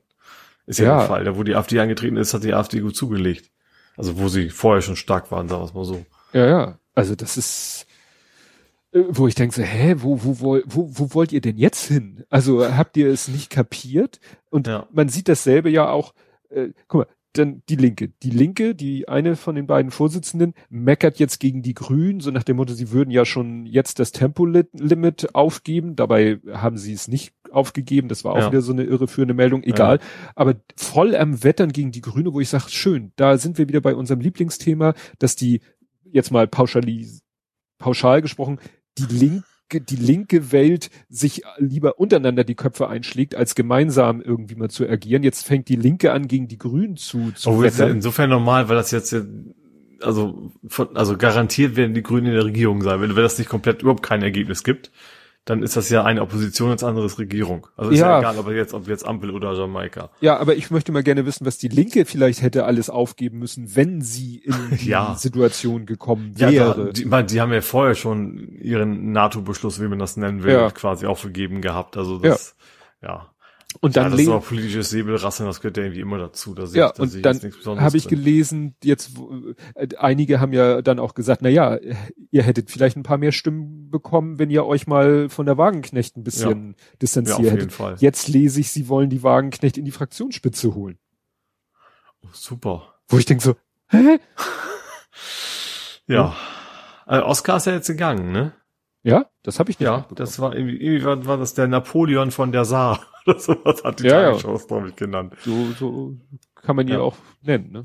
ist 0.68 0.78
ja, 0.78 0.86
ja. 0.86 0.98
der 1.00 1.08
Fall. 1.08 1.24
Da 1.24 1.36
wo 1.36 1.44
die 1.44 1.56
AfD 1.56 1.80
angetreten 1.80 2.18
ist, 2.18 2.34
hat 2.34 2.44
die 2.44 2.54
AfD 2.54 2.80
gut 2.82 2.96
zugelegt. 2.96 3.50
Also 3.96 4.20
wo 4.20 4.28
sie 4.28 4.50
vorher 4.52 4.84
schon 4.84 4.96
stark 4.96 5.32
waren, 5.32 5.48
sagen 5.48 5.62
wir 5.62 5.66
es 5.66 5.74
mal 5.74 5.86
so. 5.86 6.06
Ja, 6.32 6.46
ja. 6.46 6.80
Also 6.94 7.16
das 7.16 7.38
ist, 7.38 7.87
wo 9.10 9.28
ich 9.28 9.36
denke 9.36 9.56
so, 9.56 9.62
hä, 9.62 9.96
wo, 10.00 10.24
wo, 10.24 10.40
wo, 10.40 10.62
wo, 10.66 10.90
wo 10.94 11.14
wollt 11.14 11.32
ihr 11.32 11.42
denn 11.42 11.58
jetzt 11.58 11.88
hin? 11.88 12.24
Also 12.30 12.66
habt 12.76 12.98
ihr 12.98 13.08
es 13.08 13.28
nicht 13.28 13.50
kapiert? 13.50 14.20
Und 14.50 14.68
ja. 14.68 14.88
man 14.92 15.10
sieht 15.10 15.28
dasselbe 15.28 15.70
ja 15.70 15.90
auch, 15.90 16.14
äh, 16.50 16.70
guck 16.88 17.00
mal, 17.00 17.08
dann 17.38 17.62
die 17.70 17.76
Linke. 17.76 18.10
Die 18.24 18.30
Linke, 18.30 18.76
die 18.76 19.08
eine 19.08 19.36
von 19.36 19.56
den 19.56 19.68
beiden 19.68 19.92
Vorsitzenden, 19.92 20.54
meckert 20.70 21.20
jetzt 21.20 21.40
gegen 21.40 21.62
die 21.62 21.74
Grünen, 21.74 22.20
so 22.20 22.32
nach 22.32 22.44
dem 22.44 22.58
Motto, 22.58 22.74
sie 22.74 22.92
würden 22.92 23.12
ja 23.12 23.26
schon 23.26 23.66
jetzt 23.66 24.00
das 24.00 24.12
Tempolimit 24.12 25.36
aufgeben. 25.36 25.96
Dabei 25.96 26.40
haben 26.52 26.78
sie 26.78 26.94
es 26.94 27.08
nicht 27.08 27.34
aufgegeben. 27.52 28.08
Das 28.08 28.24
war 28.24 28.34
auch 28.34 28.40
ja. 28.40 28.52
wieder 28.52 28.62
so 28.62 28.74
eine 28.74 28.84
irreführende 28.84 29.34
Meldung. 29.34 29.64
Egal. 29.64 29.98
Ja. 29.98 30.04
Aber 30.36 30.56
voll 30.76 31.16
am 31.16 31.44
Wettern 31.44 31.72
gegen 31.72 31.92
die 31.92 32.02
Grüne, 32.02 32.34
wo 32.34 32.40
ich 32.40 32.50
sage, 32.50 32.70
schön, 32.70 33.12
da 33.16 33.38
sind 33.38 33.58
wir 33.58 33.68
wieder 33.68 33.82
bei 33.82 33.96
unserem 33.96 34.22
Lieblingsthema, 34.22 34.94
dass 35.20 35.36
die, 35.36 35.62
jetzt 36.04 36.32
mal 36.32 36.48
pauschali, 36.48 37.08
pauschal 37.78 38.22
gesprochen, 38.22 38.60
die 38.98 39.16
Linke 39.16 39.44
die 39.70 39.98
linke 39.98 40.54
Welt 40.54 40.90
sich 41.10 41.42
lieber 41.58 42.00
untereinander 42.00 42.46
die 42.46 42.56
Köpfe 42.56 42.88
einschlägt, 42.88 43.36
als 43.36 43.54
gemeinsam 43.54 44.22
irgendwie 44.22 44.56
mal 44.56 44.70
zu 44.70 44.88
agieren. 44.88 45.24
Jetzt 45.24 45.46
fängt 45.46 45.68
die 45.68 45.76
Linke 45.76 46.14
an, 46.14 46.30
gegen 46.30 46.48
die 46.48 46.58
Grünen 46.58 46.96
zu, 46.96 47.34
zu 47.34 47.50
oh, 47.50 47.62
ist 47.64 47.78
ja 47.78 47.88
insofern 47.88 48.30
normal, 48.30 48.70
weil 48.70 48.78
das 48.78 48.92
jetzt, 48.92 49.14
also, 50.00 50.54
von, 50.70 50.96
also 50.96 51.18
garantiert 51.18 51.76
werden 51.76 51.94
die 51.94 52.02
Grünen 52.02 52.28
in 52.28 52.34
der 52.36 52.46
Regierung 52.46 52.82
sein, 52.82 53.02
wenn, 53.02 53.14
wenn 53.14 53.24
das 53.24 53.38
nicht 53.38 53.50
komplett 53.50 53.82
überhaupt 53.82 54.04
kein 54.04 54.24
Ergebnis 54.24 54.64
gibt 54.64 54.90
dann 55.48 55.64
ist 55.64 55.78
das 55.78 55.90
ja 55.90 56.04
eine 56.04 56.22
Opposition 56.22 56.72
als 56.72 56.84
anderes 56.84 57.20
Regierung. 57.20 57.68
Also 57.78 57.92
ist 57.92 58.00
ja, 58.00 58.10
ja 58.10 58.20
egal, 58.20 58.38
ob 58.38 58.50
jetzt, 58.50 58.74
ob 58.74 58.88
jetzt 58.90 59.08
Ampel 59.08 59.32
oder 59.32 59.54
Jamaika. 59.54 60.10
Ja, 60.20 60.38
aber 60.38 60.56
ich 60.58 60.72
möchte 60.72 60.92
mal 60.92 61.04
gerne 61.04 61.26
wissen, 61.26 61.46
was 61.46 61.58
die 61.58 61.70
Linke 61.70 62.04
vielleicht 62.04 62.42
hätte 62.42 62.66
alles 62.66 62.90
aufgeben 62.90 63.40
müssen, 63.40 63.74
wenn 63.74 64.02
sie 64.02 64.40
in 64.40 64.78
die 64.82 64.90
ja. 64.90 65.16
Situation 65.16 65.86
gekommen 65.86 66.38
wäre. 66.38 66.52
Ja, 66.52 66.74
da, 66.74 66.84
die, 66.92 67.06
meine, 67.06 67.28
die 67.28 67.40
haben 67.40 67.54
ja 67.54 67.62
vorher 67.62 67.96
schon 67.96 68.58
ihren 68.60 69.14
NATO-Beschluss, 69.14 69.82
wie 69.82 69.88
man 69.88 70.00
das 70.00 70.18
nennen 70.18 70.44
will, 70.44 70.54
ja. 70.54 70.70
quasi 70.70 71.06
aufgegeben 71.06 71.62
gehabt. 71.62 71.96
Also 71.96 72.20
das, 72.20 72.58
ja. 73.02 73.08
ja. 73.08 73.28
Und 73.80 73.96
dann 73.96 74.06
ja, 74.06 74.10
das 74.10 74.22
ist 74.22 74.30
auch 74.30 74.46
politisches 74.46 74.90
Säbelrasseln, 74.90 75.48
das 75.48 75.62
gehört 75.62 75.78
ja 75.78 75.84
irgendwie 75.84 76.02
immer 76.02 76.18
dazu. 76.18 76.54
Da 76.54 76.64
ja, 76.66 76.90
ich, 76.98 77.22
da 77.22 77.32
und 77.32 77.66
dann 77.66 77.82
habe 77.82 77.98
ich 77.98 78.08
gelesen, 78.08 78.76
jetzt 78.84 79.12
äh, 79.76 79.96
einige 79.98 80.40
haben 80.40 80.54
ja 80.54 80.82
dann 80.82 81.00
auch 81.00 81.14
gesagt, 81.14 81.42
na 81.42 81.50
ja, 81.50 81.78
ihr 82.32 82.44
hättet 82.44 82.72
vielleicht 82.72 82.98
ein 82.98 83.04
paar 83.04 83.18
mehr 83.18 83.32
Stimmen 83.32 83.90
bekommen, 83.90 84.40
wenn 84.40 84.50
ihr 84.50 84.66
euch 84.66 84.88
mal 84.88 85.30
von 85.30 85.46
der 85.46 85.58
Wagenknecht 85.58 86.18
ein 86.18 86.24
bisschen 86.24 86.70
ja. 86.70 86.84
distanziert 87.02 87.40
ja, 87.40 87.52
hättet. 87.52 87.74
Fall. 87.74 87.96
Jetzt 88.00 88.28
lese 88.28 88.60
ich, 88.60 88.72
sie 88.72 88.88
wollen 88.88 89.10
die 89.10 89.24
Wagenknecht 89.24 89.78
in 89.78 89.86
die 89.86 89.92
Fraktionsspitze 89.92 90.74
holen. 90.74 90.98
Oh, 92.24 92.30
super. 92.34 92.96
Wo 93.08 93.18
ich 93.18 93.26
denke 93.26 93.44
so, 93.44 93.56
hä? 93.90 94.20
ja. 96.08 96.36
Also 97.06 97.26
Oscar 97.26 97.58
ist 97.58 97.68
ja 97.68 97.74
jetzt 97.74 97.88
gegangen, 97.88 98.32
ne? 98.32 98.54
Ja, 99.04 99.28
das 99.44 99.60
habe 99.60 99.72
ich 99.72 99.80
nicht. 99.80 99.88
Ja, 99.88 100.06
das 100.16 100.40
war 100.40 100.56
irgendwie, 100.56 100.78
irgendwie 100.78 101.06
war, 101.06 101.26
war 101.26 101.38
das 101.38 101.54
der 101.54 101.68
Napoleon 101.68 102.32
von 102.32 102.52
der 102.52 102.66
Saar 102.66 103.06
oder 103.26 103.40
sowas 103.40 103.84
hat 103.84 104.00
die 104.00 104.08
ja, 104.08 104.32
Tagesschau 104.32 104.58
ja. 104.58 104.66
glaube 104.66 104.90
ich, 104.90 104.96
genannt. 104.96 105.34
So, 105.44 105.72
so 105.80 106.18
kann 106.56 106.76
man 106.76 106.88
ihn 106.88 106.96
ja. 106.96 107.00
auch 107.00 107.16
nennen. 107.42 107.72
Ne? 107.72 107.82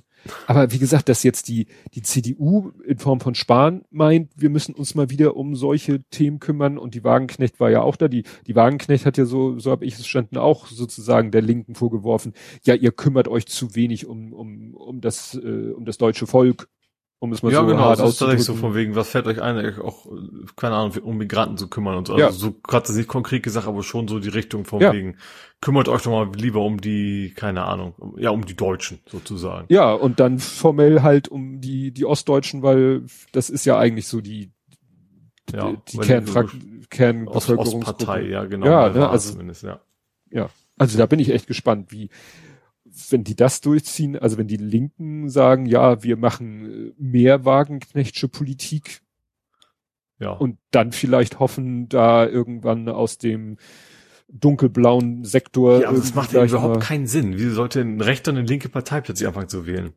Aber 0.46 0.72
wie 0.72 0.78
gesagt, 0.78 1.08
dass 1.08 1.22
jetzt 1.22 1.46
die, 1.46 1.66
die 1.94 2.02
CDU 2.02 2.72
in 2.84 2.98
Form 2.98 3.20
von 3.20 3.36
Spahn 3.36 3.84
meint, 3.90 4.30
wir 4.34 4.50
müssen 4.50 4.74
uns 4.74 4.94
mal 4.94 5.10
wieder 5.10 5.36
um 5.36 5.54
solche 5.54 6.02
Themen 6.10 6.40
kümmern 6.40 6.78
und 6.78 6.94
die 6.94 7.04
Wagenknecht 7.04 7.60
war 7.60 7.70
ja 7.70 7.82
auch 7.82 7.96
da. 7.96 8.08
Die, 8.08 8.24
die 8.46 8.56
Wagenknecht 8.56 9.06
hat 9.06 9.18
ja 9.18 9.24
so, 9.24 9.58
so 9.58 9.70
habe 9.70 9.84
ich 9.84 9.94
es 9.94 10.06
standen, 10.06 10.36
auch 10.36 10.66
sozusagen 10.66 11.30
der 11.30 11.42
Linken 11.42 11.76
vorgeworfen, 11.76 12.32
ja, 12.64 12.74
ihr 12.74 12.90
kümmert 12.90 13.28
euch 13.28 13.46
zu 13.46 13.76
wenig 13.76 14.06
um, 14.06 14.32
um, 14.32 14.74
um 14.74 15.00
das, 15.00 15.34
äh, 15.34 15.70
um 15.70 15.84
das 15.84 15.98
deutsche 15.98 16.26
Volk 16.26 16.68
um 17.22 17.30
es 17.32 17.40
mal 17.44 17.52
ja, 17.52 17.60
so 17.60 17.66
genau, 17.66 17.82
hart 17.82 18.00
das 18.00 18.10
ist 18.10 18.18
tatsächlich 18.18 18.44
so 18.44 18.56
von 18.56 18.74
wegen, 18.74 18.96
was 18.96 19.10
fällt 19.10 19.28
euch 19.28 19.40
ein, 19.40 19.78
auch, 19.78 20.06
keine 20.56 20.74
Ahnung, 20.74 20.96
um 21.04 21.18
Migranten 21.18 21.56
zu 21.56 21.68
kümmern 21.68 21.96
und 21.96 22.08
so. 22.08 22.14
Also 22.14 22.24
ja. 22.24 22.32
so 22.32 22.56
hat 22.68 22.88
es 22.88 22.96
nicht 22.96 23.08
konkret 23.08 23.44
gesagt, 23.44 23.68
aber 23.68 23.84
schon 23.84 24.08
so 24.08 24.18
die 24.18 24.28
Richtung 24.28 24.64
von 24.64 24.80
ja. 24.80 24.92
wegen, 24.92 25.16
kümmert 25.60 25.88
euch 25.88 26.02
doch 26.02 26.10
mal 26.10 26.28
lieber 26.34 26.62
um 26.62 26.80
die, 26.80 27.32
keine 27.36 27.62
Ahnung, 27.62 27.94
ja, 28.16 28.30
um 28.30 28.44
die 28.44 28.56
Deutschen 28.56 28.98
sozusagen. 29.06 29.66
Ja, 29.68 29.92
und 29.92 30.18
dann 30.18 30.40
formell 30.40 31.02
halt 31.02 31.28
um 31.28 31.60
die, 31.60 31.92
die 31.92 32.04
Ostdeutschen, 32.06 32.64
weil 32.64 33.04
das 33.30 33.50
ist 33.50 33.66
ja 33.66 33.78
eigentlich 33.78 34.08
so 34.08 34.20
die, 34.20 34.50
ja, 35.52 35.70
die, 35.70 35.76
die 35.92 35.98
Kernfrak 35.98 36.50
so 36.50 36.58
Kernbevölkerungsgruppe. 36.90 38.28
ja, 38.28 38.46
genau. 38.46 38.66
Ja, 38.66 38.88
ne, 38.88 39.08
also, 39.08 39.30
zumindest, 39.30 39.62
ja. 39.62 39.78
Ja, 40.32 40.50
also 40.76 40.98
da 40.98 41.06
bin 41.06 41.20
ich 41.20 41.30
echt 41.30 41.46
gespannt, 41.46 41.92
wie, 41.92 42.10
wenn 43.10 43.24
die 43.24 43.36
das 43.36 43.60
durchziehen, 43.60 44.18
also 44.18 44.38
wenn 44.38 44.48
die 44.48 44.56
Linken 44.56 45.28
sagen, 45.28 45.66
ja, 45.66 46.02
wir 46.02 46.16
machen 46.16 46.90
äh, 46.90 46.92
mehr 46.98 47.44
Wagenknechtsche 47.44 48.28
Politik 48.28 49.00
ja. 50.18 50.30
und 50.30 50.58
dann 50.70 50.92
vielleicht 50.92 51.38
hoffen, 51.38 51.88
da 51.88 52.26
irgendwann 52.26 52.88
aus 52.88 53.18
dem 53.18 53.56
dunkelblauen 54.28 55.24
Sektor. 55.24 55.80
Ja, 55.80 55.88
aber 55.88 55.98
das 55.98 56.14
macht 56.14 56.32
ja 56.32 56.44
überhaupt 56.44 56.80
keinen 56.80 57.06
Sinn. 57.06 57.36
Wie 57.38 57.48
sollte 57.50 57.80
ein 57.80 58.00
rechter 58.00 58.30
und 58.32 58.38
eine 58.38 58.46
linke 58.46 58.68
Partei 58.68 59.00
plötzlich 59.00 59.28
anfangen 59.28 59.48
zu 59.48 59.66
wählen? 59.66 59.92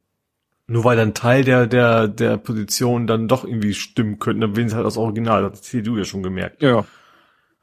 Nur 0.68 0.84
weil 0.84 0.98
dann 0.98 1.14
Teil 1.14 1.43
der, 1.43 1.68
der, 1.68 2.08
der 2.08 2.38
Position 2.38 3.06
dann 3.08 3.28
doch 3.28 3.46
irgendwie 3.46 3.74
stimmen 3.74 4.18
könnten, 4.18 4.41
dann 4.41 4.56
wählen 4.56 4.68
sie 4.68 4.76
halt 4.76 4.86
das 4.86 4.98
Original. 4.98 5.43
Das 5.43 5.52
hat 5.52 5.58
die 5.60 5.64
CDU 5.64 5.98
ja 5.98 6.06
schon 6.06 6.24
gemerkt. 6.24 6.64
Ja. 6.64 6.86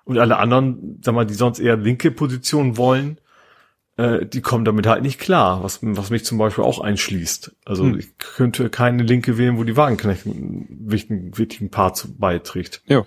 Und 0.05 0.19
alle 0.19 0.37
anderen, 0.39 1.01
sag 1.03 1.15
mal, 1.15 1.27
die 1.27 1.35
sonst 1.35 1.59
eher 1.59 1.77
linke 1.77 2.11
Positionen 2.11 2.77
wollen, 2.77 3.19
äh, 3.97 4.25
die 4.27 4.41
kommen 4.41 4.65
damit 4.65 4.87
halt 4.87 5.03
nicht 5.03 5.19
klar, 5.19 5.63
was, 5.63 5.81
was 5.83 6.11
mich 6.11 6.25
zum 6.25 6.39
Beispiel 6.39 6.65
auch 6.65 6.81
einschließt. 6.81 7.57
Also 7.65 7.85
hm. 7.85 7.99
ich 7.99 8.19
könnte 8.19 8.71
keine 8.71 9.03
Linke 9.03 9.39
wählen, 9.39 9.59
wo 9.59 9.65
die 9.65 9.77
Wagenknecht 9.77 10.27
einen 10.27 10.67
wichtigen, 10.71 11.37
wichtigen 11.37 11.71
Part 11.71 12.09
beiträgt. 12.19 12.83
Ja. 12.87 13.05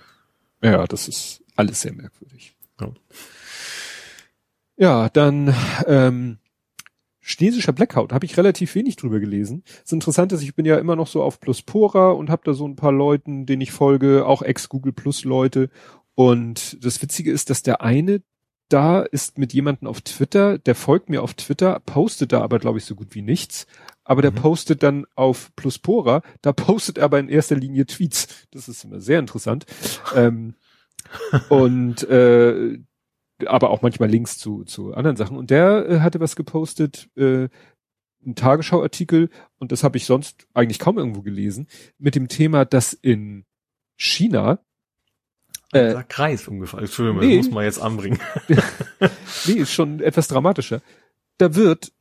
Ja, 0.62 0.86
das 0.86 1.08
ist 1.08 1.42
alles 1.54 1.82
sehr 1.82 1.92
merkwürdig. 1.92 2.56
Ja, 2.80 2.92
ja 4.76 5.08
dann 5.08 5.54
ähm, 5.86 6.38
chinesischer 7.20 7.72
Blackout, 7.72 8.12
habe 8.12 8.24
ich 8.24 8.36
relativ 8.36 8.74
wenig 8.76 8.96
drüber 8.96 9.18
gelesen. 9.18 9.64
Das 9.82 9.92
Interessante 9.92 10.36
ist, 10.36 10.42
ich 10.42 10.54
bin 10.54 10.64
ja 10.64 10.78
immer 10.78 10.94
noch 10.94 11.08
so 11.08 11.22
auf 11.22 11.40
Pluspora 11.40 12.12
und 12.12 12.30
habe 12.30 12.42
da 12.44 12.54
so 12.54 12.66
ein 12.66 12.76
paar 12.76 12.92
Leuten, 12.92 13.46
denen 13.46 13.62
ich 13.62 13.72
folge, 13.72 14.24
auch 14.24 14.42
ex-Google 14.42 14.92
Plus 14.92 15.24
Leute. 15.24 15.68
Und 16.14 16.82
das 16.84 17.02
Witzige 17.02 17.32
ist, 17.32 17.50
dass 17.50 17.62
der 17.62 17.82
eine 17.82 18.22
da 18.68 19.02
ist 19.02 19.38
mit 19.38 19.52
jemandem 19.52 19.88
auf 19.88 20.00
Twitter, 20.00 20.58
der 20.58 20.74
folgt 20.74 21.08
mir 21.08 21.22
auf 21.22 21.34
Twitter, 21.34 21.80
postet 21.80 22.32
da 22.32 22.42
aber, 22.42 22.58
glaube 22.58 22.78
ich, 22.78 22.84
so 22.84 22.94
gut 22.94 23.14
wie 23.14 23.22
nichts. 23.22 23.66
Aber 24.04 24.22
der 24.22 24.30
mhm. 24.30 24.36
postet 24.36 24.82
dann 24.82 25.06
auf 25.14 25.54
Pluspora, 25.56 26.22
da 26.42 26.52
postet 26.52 26.98
er 26.98 27.04
aber 27.04 27.18
in 27.18 27.28
erster 27.28 27.56
Linie 27.56 27.86
Tweets. 27.86 28.46
Das 28.50 28.68
ist 28.68 28.84
immer 28.84 29.00
sehr 29.00 29.18
interessant. 29.18 29.66
ähm, 30.14 30.54
und 31.48 32.02
äh, 32.08 32.78
aber 33.44 33.70
auch 33.70 33.82
manchmal 33.82 34.08
Links 34.08 34.38
zu, 34.38 34.64
zu 34.64 34.94
anderen 34.94 35.16
Sachen. 35.16 35.36
Und 35.36 35.50
der 35.50 35.88
äh, 35.88 36.00
hatte 36.00 36.20
was 36.20 36.36
gepostet, 36.36 37.10
äh, 37.16 37.48
ein 38.24 38.34
Tagesschauartikel, 38.34 39.30
und 39.58 39.72
das 39.72 39.84
habe 39.84 39.98
ich 39.98 40.06
sonst 40.06 40.48
eigentlich 40.54 40.78
kaum 40.78 40.98
irgendwo 40.98 41.22
gelesen, 41.22 41.68
mit 41.98 42.14
dem 42.14 42.28
Thema, 42.28 42.64
dass 42.64 42.92
in 42.92 43.44
China 43.96 44.58
äh, 45.72 46.02
Kreis 46.08 46.46
umgefallen. 46.48 46.84
Entschuldigung, 46.84 47.20
nee, 47.20 47.36
das 47.36 47.46
muss 47.46 47.54
man 47.54 47.64
jetzt 47.64 47.80
anbringen. 47.80 48.18
nee, 49.46 49.52
ist 49.52 49.72
schon 49.72 50.00
etwas 50.00 50.28
dramatischer. 50.28 50.80
Da 51.38 51.54
wird 51.54 51.92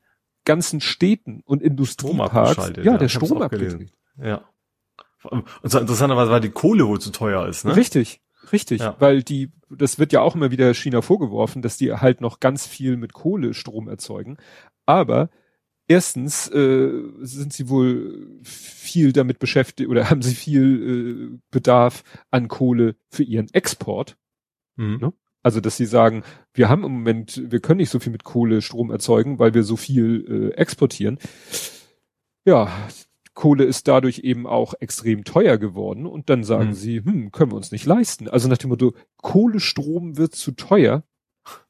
ganzen 0.46 0.82
Städten 0.82 1.42
und 1.46 1.62
Industrieparks, 1.62 2.72
ja, 2.78 2.84
ja, 2.84 2.98
der 2.98 3.10
Strom 3.10 3.42
abgelesen. 3.42 3.92
Ja. 4.22 4.44
Und 5.24 5.48
so 5.64 5.80
interessanterweise, 5.80 6.30
weil 6.32 6.42
die 6.42 6.52
Kohle 6.52 6.88
wohl 6.88 7.02
zu 7.02 7.12
teuer 7.12 7.48
ist, 7.48 7.66
ne? 7.66 7.76
Richtig, 7.76 8.22
richtig, 8.52 8.82
ja. 8.82 8.96
weil 9.00 9.24
die, 9.24 9.52
das 9.70 9.98
wird 9.98 10.14
ja 10.14 10.22
auch 10.22 10.36
immer 10.36 10.52
wieder 10.52 10.72
China 10.76 11.02
vorgeworfen, 11.02 11.64
dass 11.64 11.78
die 11.78 11.92
halt 11.94 12.22
noch 12.22 12.40
ganz 12.40 12.68
viel 12.68 12.96
mit 12.96 13.14
Kohle 13.14 13.56
Strom 13.56 13.88
erzeugen. 13.88 14.38
Aber 14.86 15.30
erstens 15.88 16.48
äh, 16.50 16.92
sind 17.22 17.54
sie 17.54 17.70
wohl 17.70 18.40
viel 18.44 19.14
damit 19.14 19.40
beschäftigt 19.40 19.90
oder 19.90 20.10
haben 20.10 20.22
sie 20.22 20.36
viel 20.36 21.34
äh, 21.34 21.40
Bedarf 21.52 22.04
an 22.32 22.48
Kohle 22.48 22.96
für 23.10 23.24
ihren 23.24 23.54
Export. 23.54 24.18
Mhm. 24.76 24.98
Ne? 24.98 25.14
Also, 25.44 25.60
dass 25.60 25.78
sie 25.78 25.86
sagen, 25.86 26.24
wir 26.56 26.70
haben 26.70 26.84
im 26.84 26.92
Moment, 26.92 27.52
wir 27.52 27.60
können 27.60 27.78
nicht 27.78 27.92
so 27.92 28.00
viel 28.00 28.12
mit 28.12 28.24
Kohle 28.24 28.64
Strom 28.64 28.90
erzeugen, 28.90 29.38
weil 29.38 29.54
wir 29.54 29.64
so 29.64 29.76
viel 29.76 30.52
äh, 30.54 30.56
exportieren. 30.56 31.20
Ja, 32.46 32.72
Kohle 33.36 33.66
ist 33.66 33.88
dadurch 33.88 34.20
eben 34.20 34.48
auch 34.48 34.74
extrem 34.80 35.24
teuer 35.24 35.58
geworden 35.58 36.08
und 36.08 36.32
dann 36.32 36.44
sagen 36.44 36.70
mhm. 36.70 36.74
sie, 36.74 37.04
hm, 37.04 37.32
können 37.32 37.52
wir 37.52 37.58
uns 37.58 37.72
nicht 37.72 37.86
leisten. 37.86 38.28
Also 38.28 38.48
nach 38.48 38.58
dem 38.58 38.72
Motto, 38.72 38.96
Kohlestrom 39.18 40.18
wird 40.18 40.34
zu 40.34 40.52
teuer, 40.54 41.04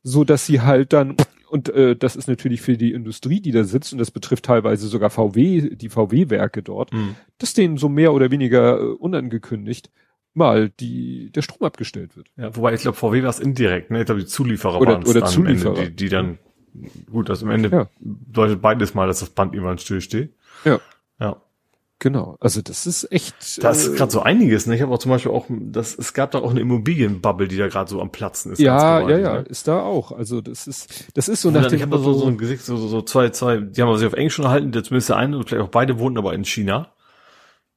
so 0.03 0.23
dass 0.23 0.45
sie 0.45 0.61
halt 0.61 0.93
dann 0.93 1.17
und 1.49 1.69
äh, 1.69 1.95
das 1.95 2.15
ist 2.15 2.27
natürlich 2.27 2.61
für 2.61 2.77
die 2.77 2.93
Industrie, 2.93 3.39
die 3.39 3.51
da 3.51 3.63
sitzt, 3.63 3.93
und 3.93 3.99
das 3.99 4.11
betrifft 4.11 4.45
teilweise 4.45 4.87
sogar 4.87 5.09
VW, 5.09 5.75
die 5.75 5.89
VW-Werke 5.89 6.63
dort, 6.63 6.93
mhm. 6.93 7.15
dass 7.37 7.53
denen 7.53 7.77
so 7.77 7.89
mehr 7.89 8.13
oder 8.13 8.31
weniger 8.31 8.79
äh, 8.79 8.83
unangekündigt 8.83 9.91
mal 10.33 10.69
die 10.69 11.31
der 11.31 11.41
Strom 11.41 11.65
abgestellt 11.65 12.17
wird. 12.17 12.27
Ja, 12.35 12.55
wobei 12.55 12.73
ich 12.73 12.81
glaube, 12.81 12.97
VW 12.97 13.23
war 13.23 13.29
es 13.29 13.39
indirekt, 13.39 13.89
ne? 13.89 14.01
Ich 14.01 14.05
glaube, 14.05 14.21
die 14.21 14.27
Zulieferer 14.27 14.79
oder, 14.81 14.93
waren 14.93 15.05
oder 15.05 15.25
Zulieferer. 15.25 15.77
Ende, 15.77 15.91
die, 15.91 15.95
die 15.95 16.09
dann 16.09 16.37
gut, 17.09 17.29
also 17.29 17.45
am 17.45 17.51
Ende 17.51 17.69
ja. 17.69 17.87
bedeutet 17.99 18.61
beides 18.61 18.93
mal, 18.93 19.07
dass 19.07 19.19
das 19.19 19.29
Band 19.29 19.53
irgendwann 19.53 19.77
stillsteht. 19.77 20.33
Ja. 20.65 20.79
Ja. 21.19 21.41
Genau, 21.99 22.35
also 22.41 22.61
das 22.61 22.85
ist 22.87 23.09
echt. 23.11 23.63
Da 23.63 23.69
ist 23.69 23.87
äh, 23.87 23.95
gerade 23.95 24.11
so 24.11 24.21
einiges. 24.21 24.67
Ne? 24.67 24.75
Ich 24.75 24.81
habe 24.81 24.93
auch 24.93 24.99
zum 24.99 25.11
Beispiel 25.11 25.31
auch, 25.31 25.45
das, 25.49 25.97
es 25.97 26.13
gab 26.13 26.31
da 26.31 26.39
auch 26.39 26.51
eine 26.51 26.59
Immobilienbubble, 26.59 27.47
die 27.47 27.55
da 27.55 27.67
gerade 27.67 27.89
so 27.89 28.01
am 28.01 28.11
Platzen 28.11 28.51
ist. 28.51 28.59
Ja, 28.59 28.99
gewaltig, 28.99 29.25
ja, 29.25 29.33
ja, 29.35 29.41
ne? 29.41 29.47
ist 29.47 29.67
da 29.67 29.81
auch. 29.81 30.11
Also 30.11 30.41
das 30.41 30.67
ist, 30.67 31.05
das 31.13 31.29
ist 31.29 31.41
so 31.41 31.51
nach 31.51 31.67
dem 31.67 31.77
Ich 31.77 31.81
habe 31.81 31.97
so, 31.97 32.13
so 32.13 32.27
ein 32.27 32.37
Gesicht, 32.37 32.65
so, 32.65 32.75
so, 32.75 32.89
so 32.89 33.01
zwei, 33.01 33.29
zwei, 33.29 33.57
die 33.57 33.81
haben 33.81 33.97
sich 33.97 34.07
auf 34.07 34.13
Englisch 34.13 34.37
unterhalten, 34.37 34.73
der 34.73 34.83
zumindest 34.83 35.09
der 35.09 35.17
eine 35.17 35.37
und 35.37 35.47
vielleicht 35.47 35.63
auch 35.63 35.71
beide 35.71 35.97
wohnen 35.97 36.17
aber 36.17 36.33
in 36.33 36.43
China, 36.43 36.93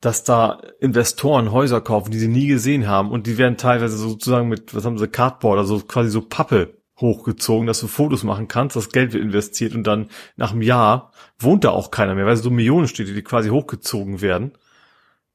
dass 0.01 0.25
da 0.25 0.61
Investoren 0.81 1.53
Häuser 1.53 1.81
kaufen, 1.81 2.11
die 2.11 2.19
sie 2.19 2.29
nie 2.29 2.49
gesehen 2.49 2.89
haben 2.89 3.13
und 3.13 3.29
die 3.29 3.39
werden 3.39 3.57
teilweise 3.57 3.97
sozusagen 3.97 4.49
mit, 4.49 4.75
was 4.75 4.85
haben 4.85 4.99
sie, 4.99 5.07
Cardboard, 5.07 5.59
also 5.59 5.79
quasi 5.81 6.11
so 6.11 6.23
Pappe 6.23 6.78
hochgezogen, 7.01 7.67
dass 7.67 7.81
du 7.81 7.87
Fotos 7.87 8.25
machen 8.25 8.49
kannst, 8.49 8.77
das 8.77 8.91
Geld 8.91 9.13
wird 9.13 9.23
investiert 9.23 9.75
und 9.75 9.85
dann 9.85 10.09
nach 10.37 10.53
einem 10.53 10.63
Jahr 10.63 11.13
wohnt 11.39 11.65
da 11.65 11.71
auch 11.71 11.91
keiner 11.91 12.15
mehr, 12.15 12.27
weil 12.27 12.37
so 12.37 12.51
Millionenstädte, 12.51 13.15
die 13.15 13.23
quasi 13.23 13.51
hochgezogen 13.51 14.21
werden 14.21 14.53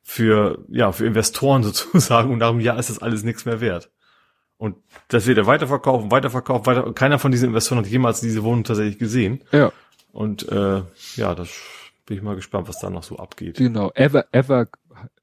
für, 0.01 0.63
ja, 0.69 0.91
für 0.91 1.05
Investoren 1.05 1.63
sozusagen 1.63 2.31
und 2.31 2.39
nach 2.39 2.49
einem 2.49 2.59
Jahr 2.59 2.77
ist 2.77 2.89
das 2.89 2.99
alles 2.99 3.23
nichts 3.23 3.45
mehr 3.45 3.61
wert. 3.61 3.89
Und 4.57 4.77
das 5.09 5.25
wird 5.25 5.37
er 5.37 5.45
weiterverkaufen, 5.45 6.11
weiterverkaufen, 6.11 6.65
weiter. 6.65 6.93
Keiner 6.93 7.19
von 7.19 7.31
diesen 7.31 7.49
Investoren 7.49 7.79
hat 7.79 7.87
jemals 7.87 8.21
diese 8.21 8.43
Wohnung 8.43 8.63
tatsächlich 8.63 8.97
gesehen. 8.97 9.43
Ja. 9.51 9.73
Und 10.13 10.47
äh, 10.49 10.83
ja, 11.15 11.35
das 11.35 11.49
bin 12.05 12.17
ich 12.17 12.23
mal 12.23 12.35
gespannt, 12.35 12.67
was 12.67 12.79
da 12.79 12.89
noch 12.89 13.03
so 13.03 13.17
abgeht. 13.17 13.57
Genau. 13.57 13.91
Ever, 13.95 14.25
ever 14.31 14.67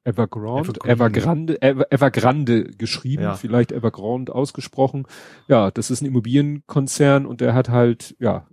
Evergrande, 0.05 0.81
Evergrande, 0.85 1.63
Ever, 1.63 1.93
Evergrande 1.93 2.65
geschrieben, 2.65 3.23
ja. 3.23 3.35
vielleicht 3.35 3.73
Evergrande 3.73 4.35
ausgesprochen. 4.35 5.07
Ja, 5.49 5.71
das 5.71 5.91
ist 5.91 6.01
ein 6.01 6.07
Immobilienkonzern 6.07 7.27
und 7.27 7.41
der 7.41 7.55
hat 7.55 7.69
halt, 7.69 8.17
ja, 8.19 8.47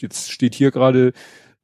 jetzt 0.00 0.30
steht 0.30 0.54
hier 0.54 0.70
gerade, 0.70 1.12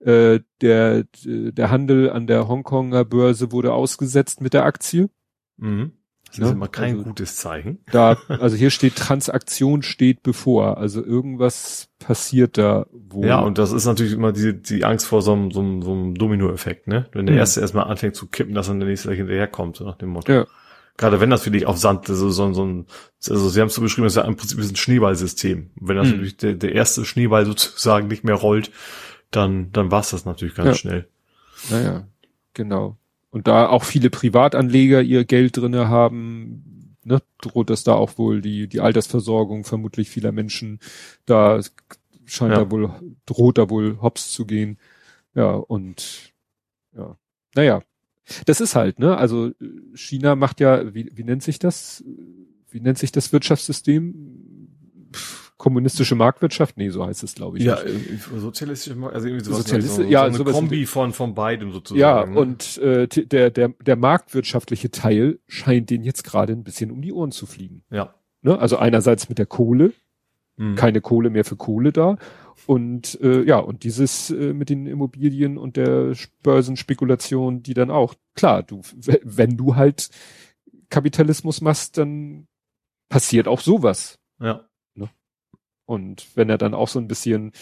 äh, 0.01 0.41
der, 0.61 1.05
der 1.25 1.71
Handel 1.71 2.11
an 2.11 2.27
der 2.27 2.49
Hongkonger 2.49 3.05
Börse 3.05 3.53
wurde 3.53 3.73
ausgesetzt 3.73 4.41
mit 4.41 4.53
der 4.53 4.65
Aktie. 4.65 5.11
Mhm. 5.57 5.93
Das 6.33 6.39
ja, 6.39 6.47
ist 6.47 6.53
immer 6.53 6.69
kein 6.69 6.93
also, 6.93 7.05
gutes 7.05 7.37
Zeichen. 7.37 7.81
Da, 7.91 8.17
also 8.29 8.57
hier 8.57 8.71
steht 8.71 8.97
Transaktion 8.97 9.83
steht 9.83 10.23
bevor. 10.23 10.79
Also 10.79 11.05
irgendwas 11.05 11.91
passiert 11.99 12.57
da 12.57 12.87
wohl. 12.91 13.27
Ja, 13.27 13.41
und 13.41 13.59
das 13.59 13.71
ist 13.71 13.85
natürlich 13.85 14.15
immer 14.15 14.33
die, 14.33 14.61
die 14.61 14.87
Angst 14.87 15.07
vor 15.07 15.21
so 15.21 15.35
einem, 15.35 15.51
so 15.51 15.61
einem, 15.61 15.83
so 15.83 15.93
einem 15.93 16.15
Domino-Effekt, 16.15 16.89
ne? 16.89 17.07
Wenn 17.13 17.27
der 17.27 17.35
mhm. 17.35 17.41
erste 17.41 17.61
erstmal 17.61 17.85
anfängt 17.85 18.17
zu 18.17 18.29
kippen, 18.29 18.55
dass 18.55 18.69
dann 18.69 18.81
der 18.81 18.89
nächste 18.89 19.13
hinterherkommt, 19.13 19.77
so 19.77 19.85
nach 19.85 19.99
dem 19.99 20.09
Motto. 20.09 20.33
Ja. 20.33 20.47
Gerade 20.97 21.21
wenn 21.21 21.29
das 21.29 21.43
für 21.43 21.51
dich 21.51 21.67
auf 21.67 21.77
Sand, 21.77 22.07
so, 22.07 22.31
so, 22.31 22.53
so 22.55 22.65
ein, 22.65 22.87
also 23.29 23.49
sie 23.51 23.61
haben 23.61 23.69
es 23.69 23.75
so 23.75 23.83
beschrieben, 23.83 24.05
das 24.05 24.15
ist 24.15 24.23
ja 24.23 24.25
im 24.25 24.37
Prinzip 24.37 24.59
ein 24.59 24.77
Schneeballsystem. 24.77 25.71
Wenn 25.77 25.97
das 25.97 26.07
mhm. 26.07 26.13
natürlich 26.13 26.39
der, 26.39 26.55
der 26.55 26.73
erste 26.75 27.05
Schneeball 27.05 27.45
sozusagen 27.45 28.09
nicht 28.09 28.25
mehr 28.25 28.37
rollt, 28.37 28.71
dann, 29.31 29.71
dann 29.73 29.91
war's 29.91 30.11
das 30.11 30.25
natürlich 30.25 30.55
ganz 30.55 30.69
ja. 30.69 30.75
schnell. 30.75 31.09
Naja, 31.71 32.07
genau. 32.55 32.97
Und 33.33 33.49
da 33.49 33.67
auch 33.69 33.83
viele 33.83 34.11
Privatanleger 34.11 35.01
ihr 35.01 35.25
Geld 35.25 35.57
drinne 35.57 35.89
haben, 35.89 36.97
ne, 37.03 37.23
droht 37.41 37.71
das 37.71 37.83
da 37.83 37.95
auch 37.95 38.19
wohl 38.19 38.43
die, 38.43 38.69
die 38.69 38.81
Altersversorgung 38.81 39.65
vermutlich 39.65 40.11
vieler 40.11 40.33
Menschen, 40.33 40.79
da 41.25 41.61
scheint 42.27 42.53
ja. 42.53 42.59
da 42.59 42.71
wohl, 42.71 42.91
droht 43.27 43.57
da 43.57 43.71
wohl 43.71 43.99
hops 44.03 44.31
zu 44.31 44.47
gehen. 44.47 44.79
Ja, 45.35 45.53
und 45.53 46.35
ja, 46.95 47.17
naja, 47.55 47.83
das 48.45 48.61
ist 48.61 48.77
halt, 48.77 48.99
ne? 48.99 49.17
Also 49.17 49.53
China 49.95 50.37
macht 50.37 50.61
ja, 50.61 50.95
wie, 50.95 51.11
wie 51.15 51.25
nennt 51.25 51.43
sich 51.43 51.59
das? 51.59 52.05
Wie 52.71 52.81
nennt 52.81 52.99
sich 52.99 53.13
das 53.13 53.33
Wirtschaftssystem? 53.33 54.15
Kommunistische 55.63 56.17
Marktwirtschaft? 56.17 56.77
Nee, 56.77 56.91
so 56.91 57.07
heißt 57.07 57.23
es, 57.23 57.37
glaube 57.37 57.57
ich. 57.57 57.63
Ja, 57.63 57.79
sozialistische 58.37 58.97
also 59.13 59.29
irgendwie 59.29 59.45
sowas. 59.45 59.59
Sozialistische, 59.59 60.03
so, 60.03 60.11
ja, 60.11 60.29
so 60.33 60.43
eine 60.43 60.53
Kombi 60.53 60.87
von, 60.87 61.13
von 61.13 61.37
beidem 61.37 61.71
sozusagen. 61.71 62.01
Ja, 62.01 62.27
ne? 62.27 62.37
und 62.37 62.79
äh, 62.79 63.07
der, 63.07 63.51
der, 63.51 63.69
der 63.69 63.95
marktwirtschaftliche 63.95 64.91
Teil 64.91 65.39
scheint 65.47 65.91
den 65.91 66.03
jetzt 66.03 66.25
gerade 66.25 66.53
ein 66.53 66.65
bisschen 66.65 66.91
um 66.91 67.01
die 67.01 67.13
Ohren 67.13 67.31
zu 67.31 67.47
fliegen. 67.47 67.85
Ja. 67.91 68.13
Ne? 68.41 68.59
Also 68.59 68.77
einerseits 68.77 69.29
mit 69.29 69.39
der 69.39 69.47
Kohle, 69.47 69.93
mhm. 70.57 70.75
keine 70.75 71.01
Kohle 71.01 71.31
mehr 71.31 71.45
für 71.45 71.55
Kohle 71.55 71.93
da. 71.93 72.17
Und 72.67 73.21
äh, 73.21 73.45
ja, 73.45 73.59
und 73.59 73.85
dieses 73.85 74.31
äh, 74.31 74.53
mit 74.53 74.69
den 74.69 74.89
Immobilien 74.89 75.59
und 75.59 75.77
der 75.77 76.13
Börsenspekulation, 76.43 77.63
die 77.63 77.75
dann 77.75 77.93
auch, 77.93 78.17
klar, 78.35 78.65
du, 78.65 78.81
wenn 79.23 79.57
du 79.57 79.77
halt 79.77 80.11
Kapitalismus 80.91 81.61
machst, 81.61 81.99
dann 81.99 82.49
passiert 83.09 83.47
auch 83.47 83.61
sowas. 83.61 84.19
Ja. 84.41 84.69
Und 85.93 86.27
wenn 86.35 86.49
er 86.49 86.57
dann 86.57 86.73
auch 86.73 86.89
so 86.89 86.99
ein 86.99 87.07
bisschen, 87.07 87.53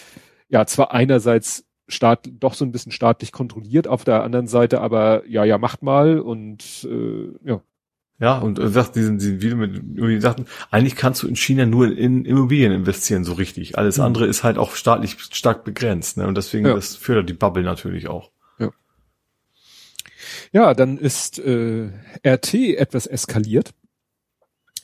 ja, 0.47 0.65
zwar 0.65 0.93
einerseits 0.93 1.65
Staat, 1.89 2.29
doch 2.39 2.53
so 2.53 2.63
ein 2.63 2.71
bisschen 2.71 2.93
staatlich 2.93 3.33
kontrolliert, 3.33 3.85
auf 3.89 4.05
der 4.05 4.23
anderen 4.23 4.47
Seite 4.47 4.79
aber, 4.79 5.27
ja, 5.27 5.43
ja, 5.43 5.57
macht 5.57 5.83
mal 5.83 6.19
und 6.19 6.87
äh, 6.89 7.27
ja. 7.43 7.61
Ja, 8.17 8.37
und 8.37 8.57
äh, 8.57 8.69
sagt 8.69 8.95
diesen, 8.95 9.17
diesen 9.17 9.41
Video 9.41 9.57
mit 9.57 9.81
die 9.83 10.21
sagten, 10.21 10.45
eigentlich 10.69 10.95
kannst 10.95 11.23
du 11.23 11.27
in 11.27 11.35
China 11.35 11.65
nur 11.65 11.91
in 11.91 12.23
Immobilien 12.23 12.71
investieren, 12.71 13.25
so 13.25 13.33
richtig. 13.33 13.77
Alles 13.77 13.97
mhm. 13.97 14.05
andere 14.05 14.27
ist 14.27 14.45
halt 14.45 14.57
auch 14.57 14.75
staatlich 14.75 15.19
stark 15.19 15.65
begrenzt, 15.65 16.15
ne? 16.15 16.25
Und 16.27 16.35
deswegen 16.35 16.65
ja. 16.65 16.75
das 16.75 16.95
fördert 16.95 17.27
die 17.27 17.33
Bubble 17.33 17.63
natürlich 17.63 18.07
auch. 18.07 18.31
Ja. 18.57 18.69
Ja, 20.53 20.73
dann 20.73 20.97
ist 20.97 21.39
äh, 21.39 21.89
RT 22.25 22.53
etwas 22.53 23.07
eskaliert. 23.07 23.73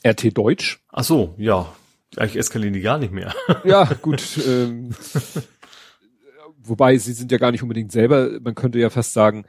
RT 0.06 0.36
Deutsch. 0.36 0.84
Ach 0.90 1.04
so, 1.04 1.34
ja. 1.38 1.72
Eigentlich 2.16 2.36
eskalieren 2.36 2.74
die 2.74 2.80
gar 2.80 2.98
nicht 2.98 3.12
mehr. 3.12 3.34
Ja, 3.64 3.84
gut. 4.02 4.38
ähm, 4.46 4.94
wobei 6.58 6.96
sie 6.98 7.12
sind 7.12 7.30
ja 7.32 7.38
gar 7.38 7.52
nicht 7.52 7.62
unbedingt 7.62 7.92
selber, 7.92 8.40
man 8.40 8.54
könnte 8.54 8.78
ja 8.78 8.90
fast 8.90 9.12
sagen, 9.12 9.44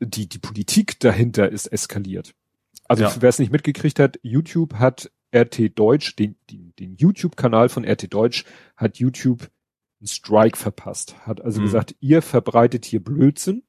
die, 0.00 0.28
die 0.28 0.38
Politik 0.38 1.00
dahinter 1.00 1.48
ist 1.50 1.66
eskaliert. 1.66 2.34
Also 2.86 3.04
ja. 3.04 3.14
wer 3.20 3.28
es 3.28 3.38
nicht 3.38 3.52
mitgekriegt 3.52 3.98
hat, 3.98 4.18
YouTube 4.22 4.74
hat 4.74 5.10
RT 5.34 5.78
Deutsch, 5.78 6.16
den, 6.16 6.36
den, 6.50 6.74
den 6.78 6.96
YouTube-Kanal 6.96 7.68
von 7.68 7.84
RT 7.84 8.12
Deutsch, 8.12 8.44
hat 8.76 8.98
YouTube 8.98 9.50
einen 10.00 10.06
Strike 10.06 10.56
verpasst. 10.56 11.26
Hat 11.26 11.40
also 11.40 11.60
mhm. 11.60 11.64
gesagt, 11.64 11.96
ihr 12.00 12.22
verbreitet 12.22 12.84
hier 12.84 13.02
Blödsinn. 13.02 13.62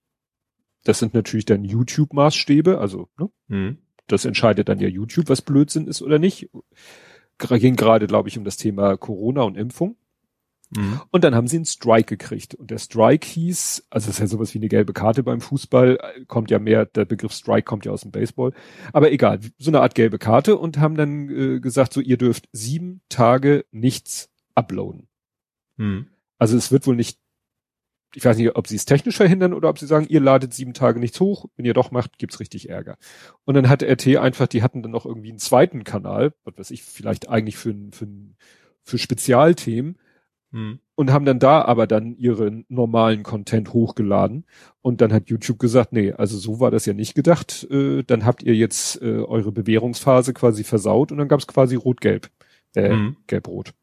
Das 0.83 0.99
sind 0.99 1.13
natürlich 1.13 1.45
dann 1.45 1.63
YouTube-Maßstäbe, 1.63 2.77
also 2.77 3.09
ne? 3.17 3.29
Mhm. 3.47 3.77
das 4.07 4.25
entscheidet 4.25 4.69
dann 4.69 4.79
ja 4.79 4.87
YouTube, 4.87 5.29
was 5.29 5.41
Blödsinn 5.41 5.87
ist 5.87 6.01
oder 6.01 6.19
nicht 6.19 6.49
ging 7.37 7.75
gerade, 7.75 8.07
glaube 8.07 8.29
ich, 8.29 8.37
um 8.37 8.43
das 8.43 8.57
Thema 8.57 8.97
Corona 8.97 9.43
und 9.43 9.57
Impfung. 9.57 9.97
Mhm. 10.75 11.01
Und 11.11 11.23
dann 11.23 11.35
haben 11.35 11.47
sie 11.47 11.57
einen 11.57 11.65
Strike 11.65 12.17
gekriegt. 12.17 12.55
Und 12.55 12.71
der 12.71 12.77
Strike 12.77 13.25
hieß, 13.27 13.87
also 13.89 14.07
das 14.07 14.15
ist 14.15 14.19
ja 14.19 14.27
sowas 14.27 14.53
wie 14.53 14.59
eine 14.59 14.67
gelbe 14.67 14.93
Karte 14.93 15.23
beim 15.23 15.41
Fußball, 15.41 15.99
kommt 16.27 16.51
ja 16.51 16.59
mehr, 16.59 16.85
der 16.85 17.05
Begriff 17.05 17.33
Strike 17.33 17.63
kommt 17.63 17.85
ja 17.85 17.91
aus 17.91 18.01
dem 18.01 18.11
Baseball. 18.11 18.53
Aber 18.93 19.11
egal, 19.11 19.39
so 19.57 19.71
eine 19.71 19.81
Art 19.81 19.95
gelbe 19.95 20.17
Karte 20.17 20.57
und 20.57 20.79
haben 20.79 20.95
dann 20.95 21.29
äh, 21.29 21.59
gesagt, 21.59 21.93
so 21.93 22.01
ihr 22.01 22.17
dürft 22.17 22.49
sieben 22.51 23.01
Tage 23.09 23.65
nichts 23.71 24.29
uploaden. 24.55 25.07
Mhm. 25.77 26.07
Also 26.37 26.57
es 26.57 26.71
wird 26.71 26.87
wohl 26.87 26.95
nicht 26.95 27.19
ich 28.15 28.23
weiß 28.23 28.37
nicht, 28.37 28.55
ob 28.55 28.67
sie 28.67 28.75
es 28.75 28.85
technisch 28.85 29.17
verhindern 29.17 29.53
oder 29.53 29.69
ob 29.69 29.77
sie 29.77 29.87
sagen, 29.87 30.07
ihr 30.09 30.21
ladet 30.21 30.53
sieben 30.53 30.73
Tage 30.73 30.99
nichts 30.99 31.19
hoch, 31.19 31.47
wenn 31.55 31.65
ihr 31.65 31.73
doch 31.73 31.91
macht, 31.91 32.17
gibt's 32.17 32.39
richtig 32.39 32.69
Ärger. 32.69 32.97
Und 33.43 33.55
dann 33.55 33.69
hat 33.69 33.83
RT 33.83 34.17
einfach, 34.17 34.47
die 34.47 34.63
hatten 34.63 34.81
dann 34.81 34.91
noch 34.91 35.05
irgendwie 35.05 35.29
einen 35.29 35.39
zweiten 35.39 35.83
Kanal, 35.83 36.33
was 36.43 36.57
weiß 36.57 36.71
ich, 36.71 36.83
vielleicht 36.83 37.29
eigentlich 37.29 37.57
für, 37.57 37.75
für, 37.91 38.07
für 38.83 38.97
Spezialthemen, 38.97 39.97
hm. 40.51 40.79
und 40.95 41.11
haben 41.11 41.25
dann 41.25 41.39
da 41.39 41.63
aber 41.63 41.87
dann 41.87 42.15
ihren 42.15 42.65
normalen 42.69 43.23
Content 43.23 43.73
hochgeladen. 43.73 44.45
Und 44.81 45.01
dann 45.01 45.11
hat 45.11 45.29
YouTube 45.29 45.59
gesagt, 45.59 45.91
nee, 45.91 46.13
also 46.13 46.37
so 46.37 46.59
war 46.59 46.71
das 46.71 46.85
ja 46.85 46.93
nicht 46.93 47.15
gedacht. 47.15 47.67
Äh, 47.69 48.03
dann 48.03 48.25
habt 48.25 48.43
ihr 48.43 48.55
jetzt 48.55 49.01
äh, 49.01 49.19
eure 49.19 49.51
Bewährungsphase 49.51 50.33
quasi 50.33 50.63
versaut 50.63 51.11
und 51.11 51.17
dann 51.17 51.27
gab's 51.27 51.47
quasi 51.47 51.75
Rot-Gelb. 51.75 52.29
Äh, 52.75 52.89
hm. 52.89 53.17
Gelb-Rot. 53.27 53.73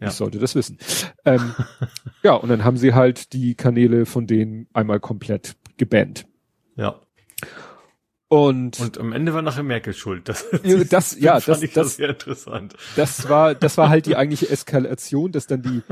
Ja. 0.00 0.08
Ich 0.08 0.14
sollte 0.14 0.38
das 0.38 0.54
wissen. 0.54 0.78
Ähm, 1.24 1.54
ja, 2.22 2.34
und 2.34 2.48
dann 2.48 2.64
haben 2.64 2.76
sie 2.76 2.94
halt 2.94 3.32
die 3.32 3.54
Kanäle 3.54 4.06
von 4.06 4.26
denen 4.26 4.66
einmal 4.72 5.00
komplett 5.00 5.56
gebannt. 5.76 6.26
Ja. 6.76 7.00
Und, 8.28 8.80
und 8.80 8.98
am 8.98 9.12
Ende 9.12 9.32
war 9.32 9.42
nachher 9.42 9.62
Merkel 9.62 9.94
schuld. 9.94 10.28
Das, 10.28 10.44
das 10.90 11.18
ja, 11.20 11.34
das, 11.34 11.60
das, 11.60 11.72
das 11.72 11.96
sehr 11.96 12.10
interessant. 12.10 12.74
Das 12.96 13.28
war, 13.28 13.54
das 13.54 13.76
war 13.78 13.88
halt 13.88 14.06
die 14.06 14.16
eigentliche 14.16 14.48
Eskalation, 14.48 15.30
dass 15.30 15.46
dann 15.46 15.62
die, 15.62 15.82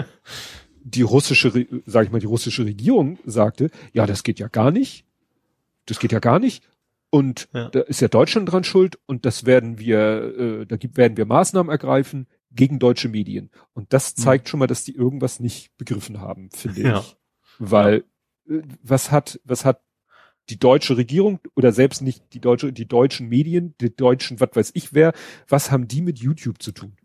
die 0.83 1.03
russische, 1.03 1.67
sag 1.87 2.07
ich 2.07 2.11
mal, 2.11 2.19
die 2.19 2.27
russische 2.27 2.65
Regierung 2.65 3.19
sagte, 3.25 3.71
ja, 3.93 4.07
das 4.07 4.25
geht 4.25 4.41
ja 4.41 4.49
gar 4.49 4.73
nicht. 4.73 5.05
Das 5.87 6.01
geht 6.01 6.11
ja 6.11 6.19
gar 6.19 6.39
nicht. 6.39 6.65
Und 7.11 7.49
ja. 7.53 7.69
da 7.69 7.81
ist 7.81 8.01
ja 8.01 8.09
Deutschland 8.09 8.51
dran 8.51 8.65
schuld 8.65 8.99
und 9.07 9.27
das 9.27 9.45
werden 9.45 9.79
wir, 9.79 10.63
äh, 10.63 10.67
da 10.67 10.77
gibt, 10.77 10.97
werden 10.97 11.17
wir 11.17 11.27
Maßnahmen 11.27 11.71
ergreifen 11.71 12.27
gegen 12.55 12.79
deutsche 12.79 13.09
Medien. 13.09 13.51
Und 13.73 13.93
das 13.93 14.17
mhm. 14.17 14.23
zeigt 14.23 14.47
mhm. 14.47 14.49
schon 14.49 14.61
mal, 14.61 14.67
dass 14.67 14.85
die 14.85 14.95
irgendwas 14.95 15.41
nicht 15.41 15.77
begriffen 15.77 16.21
haben, 16.21 16.51
finde 16.51 16.83
ja. 16.83 17.01
ich. 17.01 17.17
Weil 17.59 18.05
ja. 18.47 18.57
Äh, 18.57 18.63
was 18.83 19.11
hat, 19.11 19.41
was 19.45 19.65
hat 19.65 19.83
die 20.49 20.59
deutsche 20.59 20.97
Regierung 20.97 21.39
oder 21.55 21.73
selbst 21.73 22.03
nicht 22.03 22.35
die 22.35 22.41
deutsche, 22.41 22.73
die 22.73 22.89
deutschen 22.89 23.29
Medien, 23.29 23.75
die 23.81 23.95
deutschen, 23.95 24.41
was 24.41 24.51
weiß 24.53 24.71
ich 24.75 24.93
wer, 24.93 25.13
was 25.49 25.71
haben 25.71 25.87
die 25.87 26.03
mit 26.03 26.19
YouTube 26.19 26.61
zu 26.63 26.73
tun? 26.73 26.97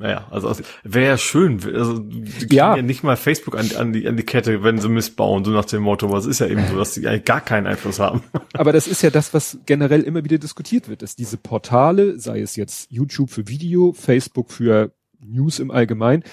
Ja. 0.00 0.06
Naja, 0.06 0.26
also 0.30 0.54
wäre 0.82 1.06
ja 1.06 1.18
schön, 1.18 1.60
also 1.74 1.98
die 1.98 2.24
kriegen 2.24 2.54
ja. 2.54 2.74
ja 2.74 2.82
nicht 2.82 3.02
mal 3.02 3.16
Facebook 3.16 3.56
an, 3.56 3.70
an, 3.76 3.92
die, 3.92 4.08
an 4.08 4.16
die 4.16 4.22
Kette, 4.22 4.62
wenn 4.62 4.78
sie 4.78 4.88
missbauen, 4.88 5.44
so 5.44 5.50
nach 5.50 5.66
dem 5.66 5.82
Motto, 5.82 6.10
was 6.10 6.24
ist 6.24 6.40
ja 6.40 6.46
eben 6.46 6.66
so, 6.66 6.78
dass 6.78 6.94
die 6.94 7.06
eigentlich 7.06 7.26
gar 7.26 7.42
keinen 7.42 7.66
Einfluss 7.66 8.00
haben. 8.00 8.22
Aber 8.54 8.72
das 8.72 8.86
ist 8.86 9.02
ja 9.02 9.10
das, 9.10 9.34
was 9.34 9.58
generell 9.66 10.02
immer 10.02 10.24
wieder 10.24 10.38
diskutiert 10.38 10.88
wird, 10.88 11.02
dass 11.02 11.16
diese 11.16 11.36
Portale, 11.36 12.18
sei 12.18 12.40
es 12.40 12.56
jetzt 12.56 12.90
YouTube 12.90 13.30
für 13.30 13.46
Video, 13.46 13.92
Facebook 13.92 14.50
für 14.50 14.92
News 15.20 15.58
im 15.58 15.70
Allgemeinen, 15.70 16.24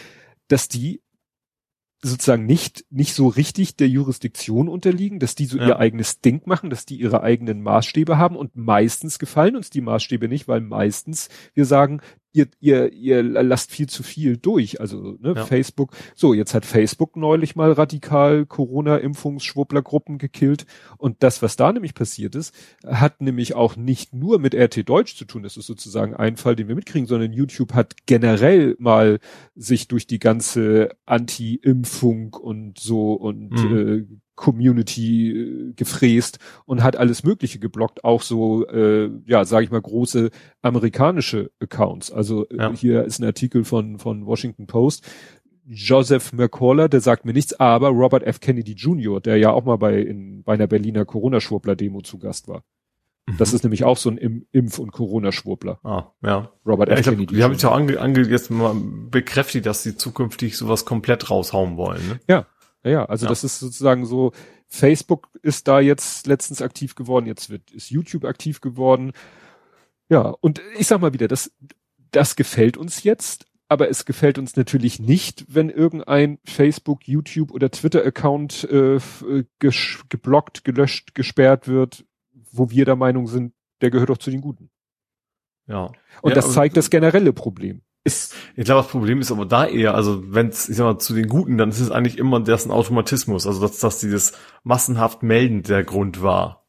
dass 0.47 0.69
die 0.69 1.01
sozusagen 2.01 2.45
nicht, 2.45 2.85
nicht 2.89 3.13
so 3.13 3.27
richtig 3.27 3.75
der 3.75 3.89
Jurisdiktion 3.89 4.69
unterliegen, 4.69 5.19
dass 5.19 5.35
die 5.35 5.45
so 5.45 5.57
ja. 5.57 5.67
ihr 5.67 5.79
eigenes 5.79 6.21
Ding 6.21 6.41
machen, 6.45 6.69
dass 6.69 6.85
die 6.85 6.95
ihre 6.95 7.21
eigenen 7.21 7.61
Maßstäbe 7.61 8.17
haben 8.17 8.35
und 8.35 8.55
meistens 8.55 9.19
gefallen 9.19 9.55
uns 9.55 9.69
die 9.69 9.81
Maßstäbe 9.81 10.27
nicht, 10.27 10.47
weil 10.47 10.61
meistens 10.61 11.29
wir 11.53 11.65
sagen, 11.65 12.01
ihr, 12.37 12.47
ihr, 12.59 12.93
ihr 12.93 13.23
lasst 13.23 13.71
viel 13.71 13.89
zu 13.89 14.03
viel 14.03 14.37
durch. 14.37 14.79
Also 14.79 15.17
ne, 15.19 15.33
ja. 15.35 15.45
Facebook, 15.45 15.91
so, 16.15 16.33
jetzt 16.33 16.53
hat 16.53 16.65
Facebook 16.65 17.15
neulich 17.15 17.55
mal 17.55 17.71
radikal 17.71 18.45
Corona-Impfungs-Schwupplergruppen 18.45 20.17
gekillt. 20.17 20.65
Und 20.97 21.23
das, 21.23 21.41
was 21.41 21.55
da 21.55 21.71
nämlich 21.73 21.95
passiert 21.95 22.35
ist, 22.35 22.53
hat 22.85 23.21
nämlich 23.21 23.55
auch 23.55 23.75
nicht 23.75 24.13
nur 24.13 24.39
mit 24.39 24.53
RT 24.55 24.87
Deutsch 24.87 25.15
zu 25.15 25.25
tun. 25.25 25.43
Das 25.43 25.57
ist 25.57 25.67
sozusagen 25.67 26.15
ein 26.15 26.37
Fall, 26.37 26.55
den 26.55 26.67
wir 26.67 26.75
mitkriegen, 26.75 27.07
sondern 27.07 27.33
YouTube 27.33 27.73
hat 27.73 27.95
generell 28.05 28.75
mal 28.79 29.19
sich 29.55 29.87
durch 29.87 30.07
die 30.07 30.19
ganze 30.19 30.89
Anti-Impfung 31.05 32.33
und 32.33 32.79
so 32.79 33.13
und 33.13 33.51
mhm. 33.51 33.77
äh, 33.77 34.05
Community 34.37 35.31
äh, 35.31 35.73
gefräst 35.73 36.39
und 36.65 36.83
hat 36.83 36.95
alles 36.95 37.23
Mögliche 37.23 37.59
geblockt, 37.59 38.05
auch 38.05 38.21
so, 38.21 38.65
äh, 38.67 39.09
ja, 39.25 39.43
sage 39.43 39.65
ich 39.65 39.71
mal, 39.71 39.81
große 39.81 40.29
amerikanische 40.61 41.51
Accounts. 41.59 42.09
Also 42.11 42.47
äh, 42.47 42.57
ja. 42.57 42.71
hier 42.71 43.03
ist 43.03 43.19
ein 43.19 43.25
Artikel 43.25 43.65
von, 43.65 43.99
von 43.99 44.25
Washington 44.25 44.67
Post. 44.67 45.05
Joseph 45.65 46.31
McCaller, 46.31 46.87
der 46.87 47.01
sagt 47.01 47.25
mir 47.25 47.33
nichts, 47.33 47.59
aber 47.59 47.89
Robert 47.89 48.23
F. 48.23 48.39
Kennedy 48.39 48.71
Jr., 48.71 49.19
der 49.19 49.35
ja 49.35 49.51
auch 49.51 49.65
mal 49.65 49.75
bei, 49.75 49.99
in, 49.99 50.43
bei 50.43 50.53
einer 50.53 50.67
Berliner 50.67 51.03
Corona-Schwurbler-Demo 51.03 52.01
zu 52.03 52.19
Gast 52.19 52.47
war. 52.47 52.63
Das 53.37 53.51
mhm. 53.51 53.55
ist 53.55 53.63
nämlich 53.63 53.83
auch 53.83 53.97
so 53.97 54.09
ein 54.09 54.17
Impf- 54.53 54.79
und 54.79 54.91
Corona-Schwurbler. 54.91 55.79
Ah, 55.83 56.13
ja. 56.23 56.51
Robert 56.65 56.87
ja, 56.87 56.95
F. 56.95 57.05
Kennedy. 57.05 57.35
Die 57.35 57.43
haben 57.43 57.55
ja 57.55 57.71
ange, 57.71 57.99
ange, 57.99 58.21
jetzt 58.21 58.49
mal 58.49 58.73
bekräftigt, 59.09 59.65
dass 59.65 59.83
sie 59.83 59.97
zukünftig 59.97 60.55
sowas 60.55 60.85
komplett 60.85 61.29
raushauen 61.29 61.75
wollen. 61.75 62.07
Ne? 62.07 62.19
Ja, 62.29 62.45
ja, 62.87 63.01
ja, 63.01 63.05
also 63.05 63.25
ja. 63.25 63.29
das 63.29 63.43
ist 63.43 63.59
sozusagen 63.59 64.05
so, 64.05 64.31
Facebook 64.67 65.29
ist 65.41 65.67
da 65.67 65.79
jetzt 65.79 66.27
letztens 66.27 66.61
aktiv 66.61 66.95
geworden, 66.95 67.25
jetzt 67.25 67.49
wird, 67.49 67.71
ist 67.71 67.89
YouTube 67.89 68.25
aktiv 68.25 68.61
geworden. 68.61 69.13
Ja, 70.09 70.21
und 70.21 70.61
ich 70.77 70.87
sag 70.87 71.01
mal 71.01 71.13
wieder, 71.13 71.27
das, 71.27 71.51
das 72.11 72.35
gefällt 72.35 72.77
uns 72.77 73.03
jetzt, 73.03 73.45
aber 73.69 73.89
es 73.89 74.05
gefällt 74.05 74.37
uns 74.37 74.55
natürlich 74.55 74.99
nicht, 74.99 75.45
wenn 75.49 75.69
irgendein 75.69 76.39
Facebook, 76.45 77.07
YouTube 77.07 77.51
oder 77.51 77.69
Twitter-Account 77.69 78.63
äh, 78.65 78.99
geblockt, 80.09 80.63
gelöscht, 80.63 81.15
gesperrt 81.15 81.67
wird, 81.67 82.05
wo 82.51 82.69
wir 82.69 82.85
der 82.85 82.95
Meinung 82.95 83.27
sind, 83.27 83.53
der 83.81 83.91
gehört 83.91 84.09
doch 84.09 84.17
zu 84.17 84.31
den 84.31 84.41
Guten. 84.41 84.69
Ja. 85.67 85.91
Und 86.21 86.29
ja, 86.29 86.35
das 86.35 86.53
zeigt 86.53 86.77
das 86.77 86.89
generelle 86.89 87.33
Problem. 87.33 87.81
Ist, 88.07 88.33
ich 88.55 88.63
glaube, 88.63 88.83
das 88.83 88.91
Problem 88.91 89.19
ist 89.19 89.31
aber 89.31 89.45
da 89.45 89.65
eher, 89.65 89.93
also 89.93 90.23
wenn 90.33 90.47
es, 90.47 90.69
ich 90.69 90.77
sag 90.77 90.85
mal, 90.85 90.97
zu 90.97 91.13
den 91.13 91.27
Guten, 91.27 91.57
dann 91.57 91.69
ist 91.69 91.81
es 91.81 91.91
eigentlich 91.91 92.17
immer 92.17 92.39
dessen 92.39 92.71
Automatismus, 92.71 93.45
also 93.45 93.59
dass, 93.59 93.79
dass 93.79 93.99
dieses 93.99 94.31
massenhaft 94.63 95.23
Melden 95.23 95.63
der 95.63 95.83
Grund 95.83 96.21
war. 96.21 96.63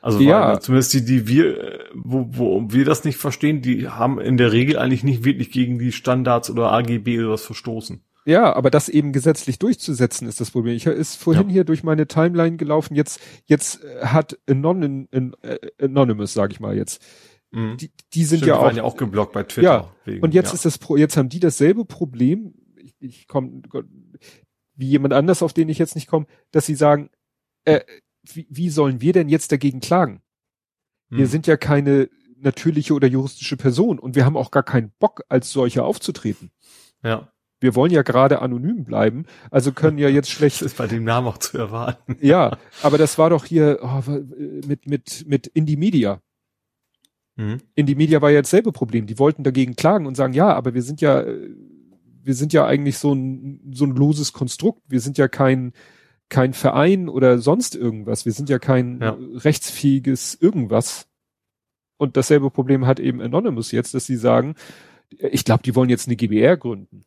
Also 0.00 0.20
ja. 0.20 0.52
Weil, 0.52 0.60
zumindest 0.60 0.94
die, 0.94 1.04
die 1.04 1.26
wir, 1.26 1.80
wo, 1.92 2.26
wo 2.30 2.64
wir 2.68 2.84
das 2.84 3.04
nicht 3.04 3.16
verstehen, 3.16 3.62
die 3.62 3.88
haben 3.88 4.20
in 4.20 4.36
der 4.36 4.52
Regel 4.52 4.78
eigentlich 4.78 5.02
nicht 5.02 5.24
wirklich 5.24 5.50
gegen 5.50 5.80
die 5.80 5.90
Standards 5.90 6.50
oder 6.50 6.72
AGB 6.72 7.18
oder 7.18 7.30
was 7.30 7.42
verstoßen. 7.42 8.00
Ja, 8.24 8.54
aber 8.54 8.70
das 8.70 8.88
eben 8.88 9.12
gesetzlich 9.12 9.58
durchzusetzen 9.58 10.28
ist 10.28 10.38
das 10.40 10.50
Problem. 10.50 10.76
Ich 10.76 10.84
ist 10.84 11.16
vorhin 11.16 11.48
ja. 11.48 11.52
hier 11.54 11.64
durch 11.64 11.82
meine 11.82 12.06
Timeline 12.06 12.58
gelaufen. 12.58 12.94
Jetzt, 12.94 13.20
jetzt 13.46 13.80
hat 14.02 14.38
Anonym, 14.46 15.08
äh, 15.10 15.58
Anonymous, 15.82 16.34
sage 16.34 16.52
ich 16.52 16.60
mal 16.60 16.76
jetzt, 16.76 17.02
Mhm. 17.50 17.76
Die, 17.78 17.90
die 18.12 18.24
sind 18.24 18.38
Stimmt, 18.38 18.48
ja 18.48 18.58
auch, 18.58 18.72
ja 18.72 18.82
auch 18.82 18.96
geblockt 18.96 19.32
bei 19.32 19.42
Twitter. 19.42 19.68
Ja, 19.68 19.94
wegen, 20.04 20.22
und 20.22 20.34
jetzt 20.34 20.48
ja. 20.48 20.54
ist 20.54 20.64
das, 20.64 20.78
Pro 20.78 20.96
jetzt 20.96 21.16
haben 21.16 21.28
die 21.28 21.40
dasselbe 21.40 21.84
Problem. 21.84 22.54
Ich, 22.76 22.94
ich 23.00 23.26
komme, 23.26 23.62
wie 24.74 24.86
jemand 24.86 25.14
anders, 25.14 25.42
auf 25.42 25.52
den 25.52 25.68
ich 25.68 25.78
jetzt 25.78 25.94
nicht 25.94 26.06
komme, 26.06 26.26
dass 26.50 26.66
sie 26.66 26.74
sagen, 26.74 27.10
äh, 27.64 27.80
wie, 28.22 28.46
wie 28.50 28.70
sollen 28.70 29.00
wir 29.00 29.12
denn 29.12 29.28
jetzt 29.28 29.52
dagegen 29.52 29.80
klagen? 29.80 30.22
Mhm. 31.08 31.18
Wir 31.18 31.26
sind 31.26 31.46
ja 31.46 31.56
keine 31.56 32.10
natürliche 32.36 32.94
oder 32.94 33.08
juristische 33.08 33.56
Person 33.56 33.98
und 33.98 34.14
wir 34.14 34.24
haben 34.24 34.36
auch 34.36 34.50
gar 34.50 34.62
keinen 34.62 34.92
Bock, 34.98 35.22
als 35.28 35.50
solche 35.50 35.82
aufzutreten. 35.82 36.50
Ja. 37.02 37.32
Wir 37.60 37.74
wollen 37.74 37.90
ja 37.90 38.02
gerade 38.02 38.40
anonym 38.40 38.84
bleiben, 38.84 39.26
also 39.50 39.72
können 39.72 39.98
ja 39.98 40.08
jetzt 40.08 40.30
schlecht. 40.30 40.60
Das 40.60 40.72
ist 40.72 40.78
bei 40.78 40.86
dem 40.86 41.04
Namen 41.04 41.26
auch 41.26 41.38
zu 41.38 41.58
erwarten. 41.58 42.16
Ja, 42.20 42.56
aber 42.82 42.98
das 42.98 43.18
war 43.18 43.30
doch 43.30 43.44
hier 43.44 43.80
oh, 43.82 44.02
mit 44.66 44.86
mit 44.86 45.24
mit 45.26 45.46
Indie 45.48 45.76
Media. 45.76 46.20
Mhm. 47.38 47.58
In 47.76 47.86
die 47.86 47.94
Media 47.94 48.20
war 48.20 48.30
ja 48.30 48.38
jetzt 48.38 48.50
selbe 48.50 48.72
Problem. 48.72 49.06
Die 49.06 49.18
wollten 49.18 49.44
dagegen 49.44 49.76
klagen 49.76 50.06
und 50.06 50.16
sagen, 50.16 50.34
ja, 50.34 50.52
aber 50.52 50.74
wir 50.74 50.82
sind 50.82 51.00
ja, 51.00 51.24
wir 51.24 52.34
sind 52.34 52.52
ja 52.52 52.66
eigentlich 52.66 52.98
so 52.98 53.14
ein, 53.14 53.72
so 53.72 53.84
ein 53.84 53.92
loses 53.92 54.32
Konstrukt. 54.32 54.82
Wir 54.88 55.00
sind 55.00 55.16
ja 55.18 55.28
kein, 55.28 55.72
kein 56.28 56.52
Verein 56.52 57.08
oder 57.08 57.38
sonst 57.38 57.76
irgendwas. 57.76 58.26
Wir 58.26 58.32
sind 58.32 58.48
ja 58.48 58.58
kein 58.58 59.00
ja. 59.00 59.16
rechtsfähiges 59.34 60.34
irgendwas. 60.34 61.06
Und 61.96 62.16
dasselbe 62.16 62.50
Problem 62.50 62.86
hat 62.86 62.98
eben 62.98 63.22
Anonymous 63.22 63.70
jetzt, 63.70 63.94
dass 63.94 64.04
sie 64.04 64.16
sagen, 64.16 64.56
ich 65.10 65.44
glaube, 65.44 65.62
die 65.62 65.76
wollen 65.76 65.90
jetzt 65.90 66.08
eine 66.08 66.16
GBR 66.16 66.56
gründen. 66.56 67.04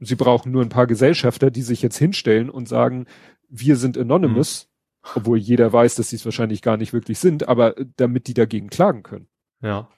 Sie 0.00 0.16
brauchen 0.16 0.50
nur 0.50 0.62
ein 0.62 0.70
paar 0.70 0.86
Gesellschafter, 0.86 1.50
die 1.50 1.62
sich 1.62 1.82
jetzt 1.82 1.98
hinstellen 1.98 2.48
und 2.48 2.66
sagen, 2.66 3.06
wir 3.50 3.76
sind 3.76 3.98
Anonymous, 3.98 4.68
mhm. 5.02 5.10
obwohl 5.16 5.38
jeder 5.38 5.70
weiß, 5.70 5.96
dass 5.96 6.08
sie 6.08 6.16
es 6.16 6.24
wahrscheinlich 6.24 6.62
gar 6.62 6.78
nicht 6.78 6.94
wirklich 6.94 7.18
sind, 7.18 7.46
aber 7.46 7.74
damit 7.96 8.26
die 8.26 8.34
dagegen 8.34 8.70
klagen 8.70 9.02
können. 9.02 9.28
Ja. 9.62 9.88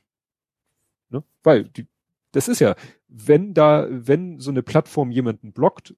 Ne? 1.10 1.22
Weil 1.42 1.64
die, 1.64 1.86
das 2.32 2.48
ist 2.48 2.60
ja, 2.60 2.74
wenn 3.08 3.54
da, 3.54 3.86
wenn 3.90 4.38
so 4.40 4.50
eine 4.50 4.62
Plattform 4.62 5.10
jemanden 5.10 5.52
blockt, 5.52 5.94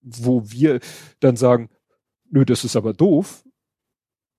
wo 0.00 0.50
wir 0.50 0.80
dann 1.20 1.36
sagen, 1.36 1.70
nö, 2.30 2.44
das 2.44 2.64
ist 2.64 2.76
aber 2.76 2.92
doof, 2.92 3.44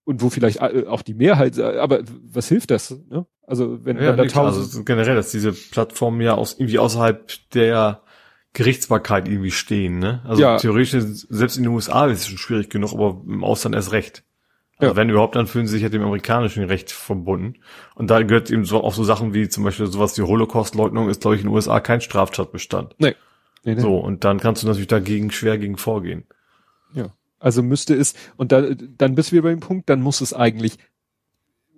und 0.08 0.22
wo 0.22 0.30
vielleicht 0.30 0.62
äh, 0.62 0.86
auch 0.88 1.02
die 1.02 1.14
Mehrheit, 1.14 1.58
äh, 1.58 1.80
aber 1.80 2.02
was 2.24 2.48
hilft 2.48 2.72
das? 2.72 2.92
Ne? 3.10 3.26
Also 3.46 3.84
wenn 3.84 3.98
ja, 3.98 4.16
da 4.16 4.26
tausend 4.26 4.66
also 4.66 4.84
generell, 4.86 5.16
dass 5.16 5.32
diese 5.32 5.52
Plattformen 5.52 6.22
ja 6.22 6.34
aus, 6.36 6.54
irgendwie 6.54 6.80
außerhalb 6.80 7.30
der 7.52 8.02
Gerichtsbarkeit 8.54 9.28
irgendwie 9.28 9.52
stehen, 9.52 10.00
ne? 10.00 10.22
Also 10.24 10.42
ja. 10.42 10.58
theoretisch 10.58 10.94
selbst 11.30 11.58
in 11.58 11.64
den 11.64 11.74
USA 11.74 12.08
ist 12.08 12.22
es 12.22 12.28
schon 12.28 12.38
schwierig 12.38 12.70
genug, 12.70 12.94
aber 12.94 13.22
im 13.28 13.44
Ausland 13.44 13.76
erst 13.76 13.92
recht. 13.92 14.24
Also 14.78 14.94
ja. 14.94 14.96
wenn 14.96 15.10
überhaupt, 15.10 15.36
dann 15.36 15.48
fühlen 15.48 15.66
sie 15.66 15.74
sich 15.74 15.84
ja 15.84 15.90
dem 15.90 16.04
amerikanischen 16.04 16.64
Recht 16.64 16.92
verbunden. 16.92 17.56
Und 17.96 18.12
da 18.12 18.22
gehört 18.22 18.52
eben 18.52 18.64
so 18.64 18.84
auch 18.84 18.94
so 18.94 19.04
Sachen 19.04 19.34
wie 19.34 19.50
zum 19.50 19.64
Beispiel 19.64 19.88
sowas 19.88 20.18
wie 20.18 20.22
Holocaust-Leugnung 20.22 21.10
ist, 21.10 21.22
glaube 21.22 21.36
ich, 21.36 21.42
in 21.42 21.48
den 21.48 21.54
USA 21.54 21.80
kein 21.80 22.00
Straftatbestand. 22.00 22.96
Nee. 23.00 23.16
nee, 23.64 23.74
nee. 23.74 23.82
So, 23.82 23.98
und 23.98 24.24
dann 24.24 24.40
kannst 24.40 24.62
du 24.62 24.68
natürlich 24.68 24.88
dagegen 24.88 25.32
schwer 25.32 25.58
gegen 25.58 25.78
vorgehen. 25.78 26.26
Ja. 26.94 27.12
Also 27.40 27.64
müsste 27.64 27.96
es, 27.96 28.14
und 28.36 28.52
da, 28.52 28.62
dann 28.62 29.16
bist 29.16 29.32
wir 29.32 29.42
bei 29.42 29.50
dem 29.50 29.62
Punkt, 29.62 29.90
dann 29.90 30.02
muss 30.02 30.22
es 30.22 30.34
eigentlich, 30.34 30.78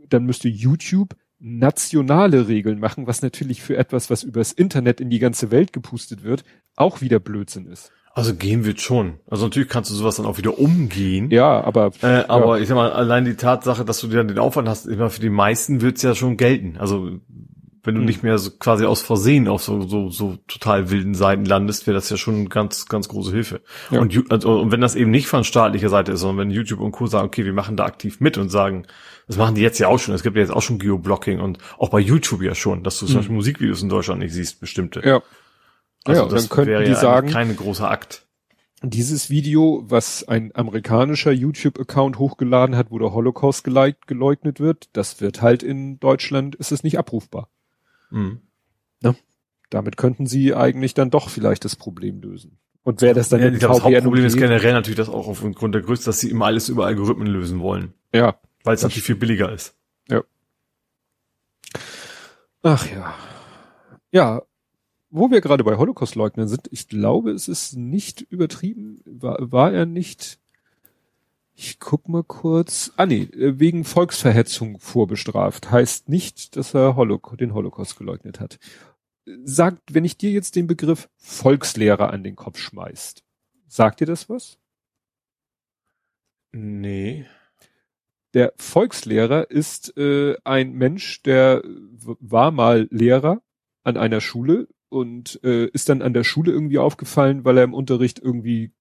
dann 0.09 0.25
müsste 0.25 0.49
YouTube 0.49 1.15
nationale 1.39 2.49
Regeln 2.49 2.79
machen, 2.79 3.07
was 3.07 3.21
natürlich 3.21 3.61
für 3.61 3.77
etwas, 3.77 4.09
was 4.09 4.23
übers 4.23 4.51
Internet 4.51 4.99
in 4.99 5.09
die 5.09 5.19
ganze 5.19 5.51
Welt 5.51 5.71
gepustet 5.71 6.23
wird, 6.23 6.43
auch 6.75 6.99
wieder 6.99 7.19
Blödsinn 7.19 7.65
ist. 7.65 7.93
Also 8.13 8.33
gehen 8.33 8.65
wird 8.65 8.81
schon. 8.81 9.19
Also 9.29 9.45
natürlich 9.45 9.69
kannst 9.69 9.91
du 9.91 9.95
sowas 9.95 10.15
dann 10.15 10.25
auch 10.25 10.37
wieder 10.37 10.59
umgehen. 10.59 11.29
Ja, 11.31 11.63
aber 11.63 11.91
äh, 12.01 12.25
aber 12.27 12.57
ja. 12.57 12.63
ich 12.63 12.67
sag 12.67 12.75
mal, 12.75 12.91
allein 12.91 13.23
die 13.23 13.35
Tatsache, 13.35 13.85
dass 13.85 14.01
du 14.01 14.07
dir 14.07 14.17
dann 14.17 14.27
den 14.27 14.39
Aufwand 14.39 14.67
hast, 14.67 14.87
immer 14.87 15.09
für 15.09 15.21
die 15.21 15.29
meisten 15.29 15.81
wird's 15.81 16.01
ja 16.01 16.15
schon 16.15 16.35
gelten. 16.35 16.77
Also 16.79 17.19
wenn 17.83 17.95
du 17.95 18.01
hm. 18.01 18.05
nicht 18.05 18.23
mehr 18.23 18.37
so 18.37 18.51
quasi 18.51 18.85
aus 18.85 19.01
Versehen 19.01 19.47
auf 19.47 19.63
so 19.63 19.81
so 19.87 20.09
so 20.09 20.37
total 20.47 20.89
wilden 20.89 21.13
Seiten 21.13 21.45
landest, 21.45 21.87
wäre 21.87 21.95
das 21.95 22.09
ja 22.09 22.17
schon 22.17 22.49
ganz 22.49 22.87
ganz 22.87 23.07
große 23.07 23.31
Hilfe. 23.31 23.61
Ja. 23.89 23.99
Und, 24.01 24.31
also, 24.31 24.59
und 24.59 24.71
wenn 24.71 24.81
das 24.81 24.95
eben 24.95 25.11
nicht 25.11 25.27
von 25.27 25.43
staatlicher 25.43 25.89
Seite 25.89 26.11
ist, 26.11 26.19
sondern 26.19 26.49
wenn 26.49 26.51
YouTube 26.51 26.81
und 26.81 26.91
Co 26.91 27.07
sagen, 27.07 27.27
okay, 27.27 27.45
wir 27.45 27.53
machen 27.53 27.77
da 27.77 27.85
aktiv 27.85 28.19
mit 28.19 28.37
und 28.37 28.49
sagen, 28.49 28.85
das 29.27 29.37
machen 29.37 29.55
die 29.55 29.61
jetzt 29.61 29.79
ja 29.79 29.87
auch 29.87 29.99
schon. 29.99 30.13
Es 30.13 30.23
gibt 30.23 30.35
ja 30.35 30.41
jetzt 30.41 30.51
auch 30.51 30.61
schon 30.61 30.79
Geoblocking 30.79 31.39
und 31.39 31.59
auch 31.77 31.89
bei 31.89 31.99
YouTube 31.99 32.41
ja 32.41 32.55
schon, 32.55 32.83
dass 32.83 32.99
du 32.99 33.05
zum 33.05 33.13
hm. 33.13 33.19
Beispiel 33.19 33.35
Musikvideos 33.35 33.81
in 33.81 33.89
Deutschland 33.89 34.19
nicht 34.19 34.33
siehst, 34.33 34.59
bestimmte. 34.59 35.01
Ja. 35.05 35.21
Also 36.05 36.23
ja, 36.23 36.27
das 36.29 36.47
dann 36.47 36.49
könnten 36.49 36.83
die 36.83 36.91
ja 36.91 36.95
sagen, 36.95 37.29
kein 37.29 37.55
großer 37.55 37.89
Akt. 37.89 38.25
Dieses 38.81 39.29
Video, 39.29 39.83
was 39.85 40.25
ein 40.25 40.55
amerikanischer 40.55 41.31
YouTube-Account 41.31 42.17
hochgeladen 42.17 42.77
hat, 42.77 42.91
wo 42.91 42.99
der 42.99 43.13
Holocaust 43.13 43.65
geleugnet 43.65 44.61
wird, 44.61 44.89
das 44.93 45.19
wird 45.19 45.41
halt 45.41 45.63
in 45.63 45.99
Deutschland, 45.99 46.55
ist 46.55 46.71
es 46.71 46.83
nicht 46.83 46.97
abrufbar. 46.97 47.49
Mhm. 48.09 48.39
Ne? 49.01 49.15
damit 49.69 49.97
könnten 49.97 50.25
sie 50.25 50.53
eigentlich 50.53 50.93
dann 50.93 51.09
doch 51.09 51.29
vielleicht 51.29 51.65
das 51.65 51.75
Problem 51.75 52.21
lösen. 52.21 52.57
Und 52.83 53.01
wäre 53.01 53.13
das 53.13 53.29
dann 53.29 53.41
ja, 53.41 53.49
ich 53.49 53.59
glaube, 53.59 53.75
das 53.75 53.83
Hauptproblem 53.83 54.25
ist 54.25 54.37
generell 54.37 54.73
natürlich 54.73 54.97
das 54.97 55.09
auch 55.09 55.27
aufgrund 55.27 55.75
der 55.75 55.81
Größe, 55.81 56.05
dass 56.05 56.19
sie 56.19 56.29
immer 56.29 56.45
alles 56.45 56.69
über 56.69 56.85
Algorithmen 56.85 57.27
lösen 57.27 57.59
wollen. 57.59 57.93
Ja. 58.13 58.39
Weil 58.63 58.75
es 58.75 58.81
natürlich 58.81 59.03
viel 59.03 59.15
billiger 59.15 59.51
ist. 59.51 59.75
Ja. 60.09 60.23
Ach 62.63 62.89
ja. 62.89 63.13
Ja, 64.11 64.41
wo 65.09 65.31
wir 65.31 65.41
gerade 65.41 65.63
bei 65.63 65.77
Holocaust-Leugnern 65.77 66.47
sind, 66.47 66.67
ich 66.71 66.87
glaube, 66.87 67.31
es 67.31 67.47
ist 67.47 67.75
nicht 67.75 68.21
übertrieben, 68.21 69.01
war, 69.05 69.37
war 69.51 69.73
er 69.73 69.85
nicht, 69.85 70.39
ich 71.55 71.79
guck 71.79 72.07
mal 72.07 72.23
kurz, 72.23 72.91
ah 72.97 73.05
nee, 73.05 73.27
wegen 73.33 73.83
Volksverhetzung 73.83 74.79
vorbestraft, 74.79 75.71
heißt 75.71 76.09
nicht, 76.09 76.55
dass 76.55 76.73
er 76.73 76.95
Holoc 76.95 77.37
den 77.37 77.53
Holocaust 77.53 77.97
geleugnet 77.97 78.39
hat. 78.39 78.59
Sagt, 79.43 79.93
wenn 79.93 80.05
ich 80.05 80.17
dir 80.17 80.31
jetzt 80.31 80.55
den 80.55 80.67
Begriff 80.67 81.09
Volkslehrer 81.17 82.11
an 82.11 82.23
den 82.23 82.35
Kopf 82.35 82.59
schmeißt, 82.59 83.23
sagt 83.67 83.99
dir 83.99 84.07
das 84.07 84.29
was? 84.29 84.57
Nee. 86.51 87.25
Der 88.33 88.53
Volkslehrer 88.57 89.49
ist 89.49 89.97
äh, 89.97 90.35
ein 90.43 90.73
Mensch, 90.73 91.21
der 91.23 91.63
war 91.65 92.51
mal 92.51 92.87
Lehrer 92.91 93.41
an 93.83 93.97
einer 93.97 94.21
Schule 94.21 94.67
und 94.89 95.39
äh, 95.43 95.67
ist 95.67 95.89
dann 95.89 96.01
an 96.01 96.13
der 96.13 96.23
Schule 96.23 96.51
irgendwie 96.51 96.79
aufgefallen, 96.79 97.45
weil 97.45 97.57
er 97.57 97.63
im 97.63 97.73
Unterricht 97.73 98.19
irgendwie 98.19 98.73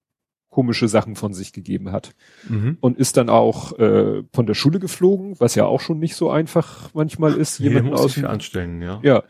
komische 0.49 0.87
Sachen 0.87 1.15
von 1.15 1.33
sich 1.33 1.53
gegeben 1.53 1.91
hat. 1.91 2.15
Mhm. 2.47 2.77
Und 2.81 2.97
ist 2.97 3.17
dann 3.17 3.29
auch 3.29 3.77
äh, 3.77 4.23
von 4.33 4.47
der 4.47 4.55
Schule 4.55 4.79
geflogen, 4.79 5.39
was 5.39 5.55
ja 5.55 5.65
auch 5.65 5.79
schon 5.79 5.99
nicht 5.99 6.15
so 6.15 6.29
einfach 6.29 6.93
manchmal 6.93 7.35
ist, 7.35 7.59
nee, 7.59 7.67
jemanden 7.67 7.93
aus 7.93 8.21
anstellen, 8.23 8.81
ja. 8.81 8.99
Ja. 9.03 9.23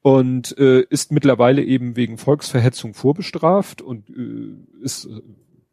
Und 0.00 0.56
äh, 0.58 0.82
ist 0.90 1.12
mittlerweile 1.12 1.62
eben 1.62 1.96
wegen 1.96 2.18
Volksverhetzung 2.18 2.92
vorbestraft 2.94 3.80
und 3.80 4.10
äh, 4.10 4.82
ist 4.82 5.06
äh, 5.06 5.20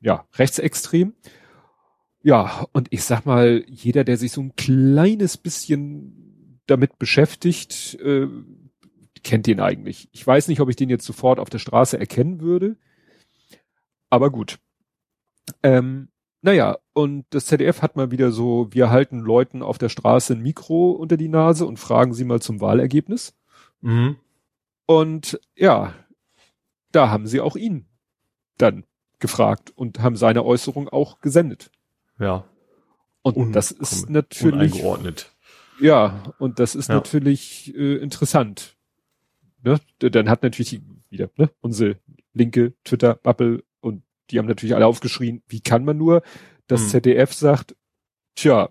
ja 0.01 0.25
rechtsextrem. 0.35 1.13
Ja, 2.23 2.65
und 2.71 2.87
ich 2.91 3.03
sag 3.03 3.25
mal, 3.25 3.63
jeder, 3.67 4.03
der 4.03 4.17
sich 4.17 4.31
so 4.31 4.41
ein 4.41 4.55
kleines 4.55 5.37
bisschen 5.37 6.61
damit 6.67 6.99
beschäftigt, 6.99 7.97
äh, 8.01 8.27
kennt 9.23 9.47
den 9.47 9.59
eigentlich. 9.59 10.09
Ich 10.11 10.25
weiß 10.25 10.47
nicht, 10.47 10.61
ob 10.61 10.69
ich 10.69 10.75
den 10.75 10.89
jetzt 10.89 11.05
sofort 11.05 11.39
auf 11.39 11.49
der 11.49 11.59
Straße 11.59 11.99
erkennen 11.99 12.41
würde, 12.41 12.77
aber 14.09 14.29
gut. 14.29 14.59
Ähm, 15.63 16.09
naja, 16.41 16.77
und 16.93 17.25
das 17.29 17.45
ZDF 17.45 17.81
hat 17.81 17.95
mal 17.95 18.11
wieder 18.11 18.31
so, 18.31 18.67
wir 18.71 18.89
halten 18.89 19.19
Leuten 19.19 19.61
auf 19.61 19.77
der 19.77 19.89
Straße 19.89 20.33
ein 20.33 20.41
Mikro 20.41 20.91
unter 20.91 21.17
die 21.17 21.29
Nase 21.29 21.65
und 21.65 21.77
fragen 21.77 22.13
sie 22.13 22.25
mal 22.25 22.41
zum 22.41 22.61
Wahlergebnis. 22.61 23.35
Mhm. 23.81 24.17
Und 24.85 25.39
ja, 25.55 25.93
da 26.91 27.09
haben 27.09 27.27
sie 27.27 27.41
auch 27.41 27.55
ihn 27.55 27.85
dann 28.57 28.85
gefragt 29.19 29.71
und 29.75 29.99
haben 29.99 30.15
seine 30.15 30.43
Äußerung 30.43 30.89
auch 30.89 31.19
gesendet. 31.19 31.71
Ja. 32.19 32.45
Und 33.21 33.37
Un 33.37 33.53
das 33.53 33.71
ist 33.71 34.09
natürlich. 34.09 34.73
Uneingeordnet. 34.73 35.31
Ja, 35.79 36.23
und 36.39 36.59
das 36.59 36.75
ist 36.75 36.89
ja. 36.89 36.95
natürlich 36.95 37.75
äh, 37.75 37.95
interessant. 37.97 38.75
Ne? 39.63 39.79
Dann 39.99 40.29
hat 40.29 40.43
natürlich 40.43 40.81
wieder 41.09 41.29
ne, 41.37 41.49
unsere 41.61 41.97
linke 42.33 42.73
Twitter-Bubble 42.83 43.63
und 43.81 44.03
die 44.29 44.39
haben 44.39 44.47
natürlich 44.47 44.75
alle 44.75 44.87
aufgeschrien, 44.87 45.43
wie 45.47 45.61
kann 45.61 45.85
man 45.85 45.97
nur? 45.97 46.23
Das 46.67 46.81
hm. 46.81 46.89
ZDF 46.89 47.33
sagt, 47.33 47.75
tja, 48.35 48.69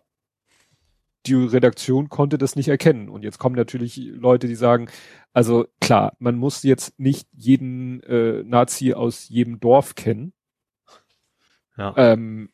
die 1.27 1.35
Redaktion 1.35 2.09
konnte 2.09 2.39
das 2.39 2.57
nicht 2.57 2.69
erkennen. 2.69 3.09
Und 3.09 3.23
jetzt 3.25 3.39
kommen 3.39 3.57
natürlich 3.57 3.97
Leute, 3.97 4.49
die 4.49 4.55
sagen, 4.55 4.89
also 5.33 5.67
klar, 5.81 6.17
man 6.19 6.37
muss 6.37 6.63
jetzt 6.63 6.99
nicht 6.99 7.29
jeden 7.33 8.03
äh, 8.05 8.43
Nazi 8.43 8.95
aus 8.95 9.29
jedem 9.29 9.61
Dorf 9.61 9.95
kennen. 9.95 10.33
Ja. 11.77 11.95
Ähm, 11.97 12.51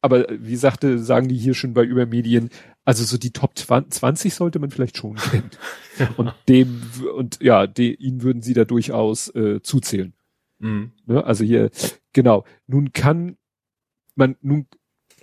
aber 0.00 0.26
wie 0.30 0.56
sagte, 0.56 0.98
sagen 0.98 1.28
die 1.28 1.36
hier 1.36 1.54
schon 1.54 1.74
bei 1.74 1.84
Übermedien, 1.84 2.50
also 2.84 3.04
so 3.04 3.18
die 3.18 3.32
Top 3.32 3.56
20 3.56 4.34
sollte 4.34 4.58
man 4.58 4.70
vielleicht 4.70 4.96
schon 4.96 5.16
kennen. 5.16 5.50
und 6.16 6.34
dem, 6.48 6.82
und 7.16 7.40
ja, 7.42 7.66
de, 7.66 7.94
ihn 7.94 8.22
würden 8.22 8.42
sie 8.42 8.54
da 8.54 8.64
durchaus 8.64 9.28
äh, 9.34 9.60
zuzählen. 9.62 10.14
Mhm. 10.58 10.92
Ne? 11.06 11.24
Also 11.24 11.44
hier, 11.44 11.70
genau. 12.12 12.44
Nun 12.66 12.92
kann 12.92 13.36
man, 14.14 14.36
nun, 14.40 14.66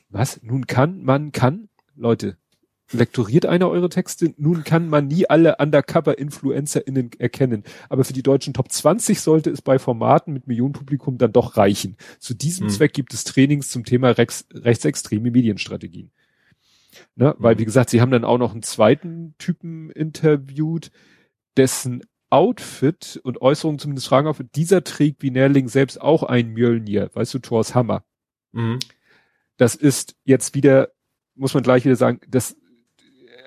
was? 0.09 0.41
Nun 0.43 0.67
kann, 0.67 1.03
man 1.03 1.31
kann, 1.31 1.69
Leute, 1.95 2.37
lektoriert 2.91 3.45
einer 3.45 3.69
eure 3.69 3.89
Texte. 3.89 4.33
Nun 4.37 4.63
kann 4.63 4.89
man 4.89 5.07
nie 5.07 5.29
alle 5.29 5.57
Undercover-InfluencerInnen 5.57 7.11
erkennen. 7.17 7.63
Aber 7.89 8.03
für 8.03 8.13
die 8.13 8.23
deutschen 8.23 8.53
Top 8.53 8.71
20 8.71 9.19
sollte 9.19 9.49
es 9.49 9.61
bei 9.61 9.79
Formaten 9.79 10.33
mit 10.33 10.47
Millionenpublikum 10.47 11.17
dann 11.17 11.33
doch 11.33 11.57
reichen. 11.57 11.97
Zu 12.19 12.33
diesem 12.33 12.67
mhm. 12.67 12.71
Zweck 12.71 12.93
gibt 12.93 13.13
es 13.13 13.23
Trainings 13.23 13.69
zum 13.69 13.83
Thema 13.83 14.11
Rex, 14.11 14.45
rechtsextreme 14.53 15.31
Medienstrategien. 15.31 16.11
Ne? 17.15 17.35
Mhm. 17.37 17.43
Weil, 17.43 17.59
wie 17.59 17.65
gesagt, 17.65 17.89
sie 17.89 18.01
haben 18.01 18.11
dann 18.11 18.25
auch 18.25 18.37
noch 18.37 18.53
einen 18.53 18.63
zweiten 18.63 19.35
Typen 19.37 19.89
interviewt, 19.91 20.91
dessen 21.57 22.03
Outfit 22.29 23.19
und 23.23 23.41
Äußerungen 23.41 23.79
zumindest 23.79 24.07
fragen 24.07 24.27
auf, 24.27 24.41
dieser 24.55 24.83
trägt 24.83 25.23
wie 25.23 25.31
Nährling 25.31 25.69
selbst 25.69 26.01
auch 26.01 26.23
ein 26.23 26.49
Mjölnir, 26.49 27.09
weißt 27.13 27.33
du, 27.33 27.39
Thors 27.39 27.73
Hammer. 27.73 28.03
Mhm. 28.51 28.79
Das 29.55 29.75
ist 29.75 30.15
jetzt 30.23 30.53
wieder, 30.53 30.89
muss 31.35 31.53
man 31.53 31.63
gleich 31.63 31.85
wieder 31.85 31.95
sagen, 31.95 32.19
das 32.27 32.57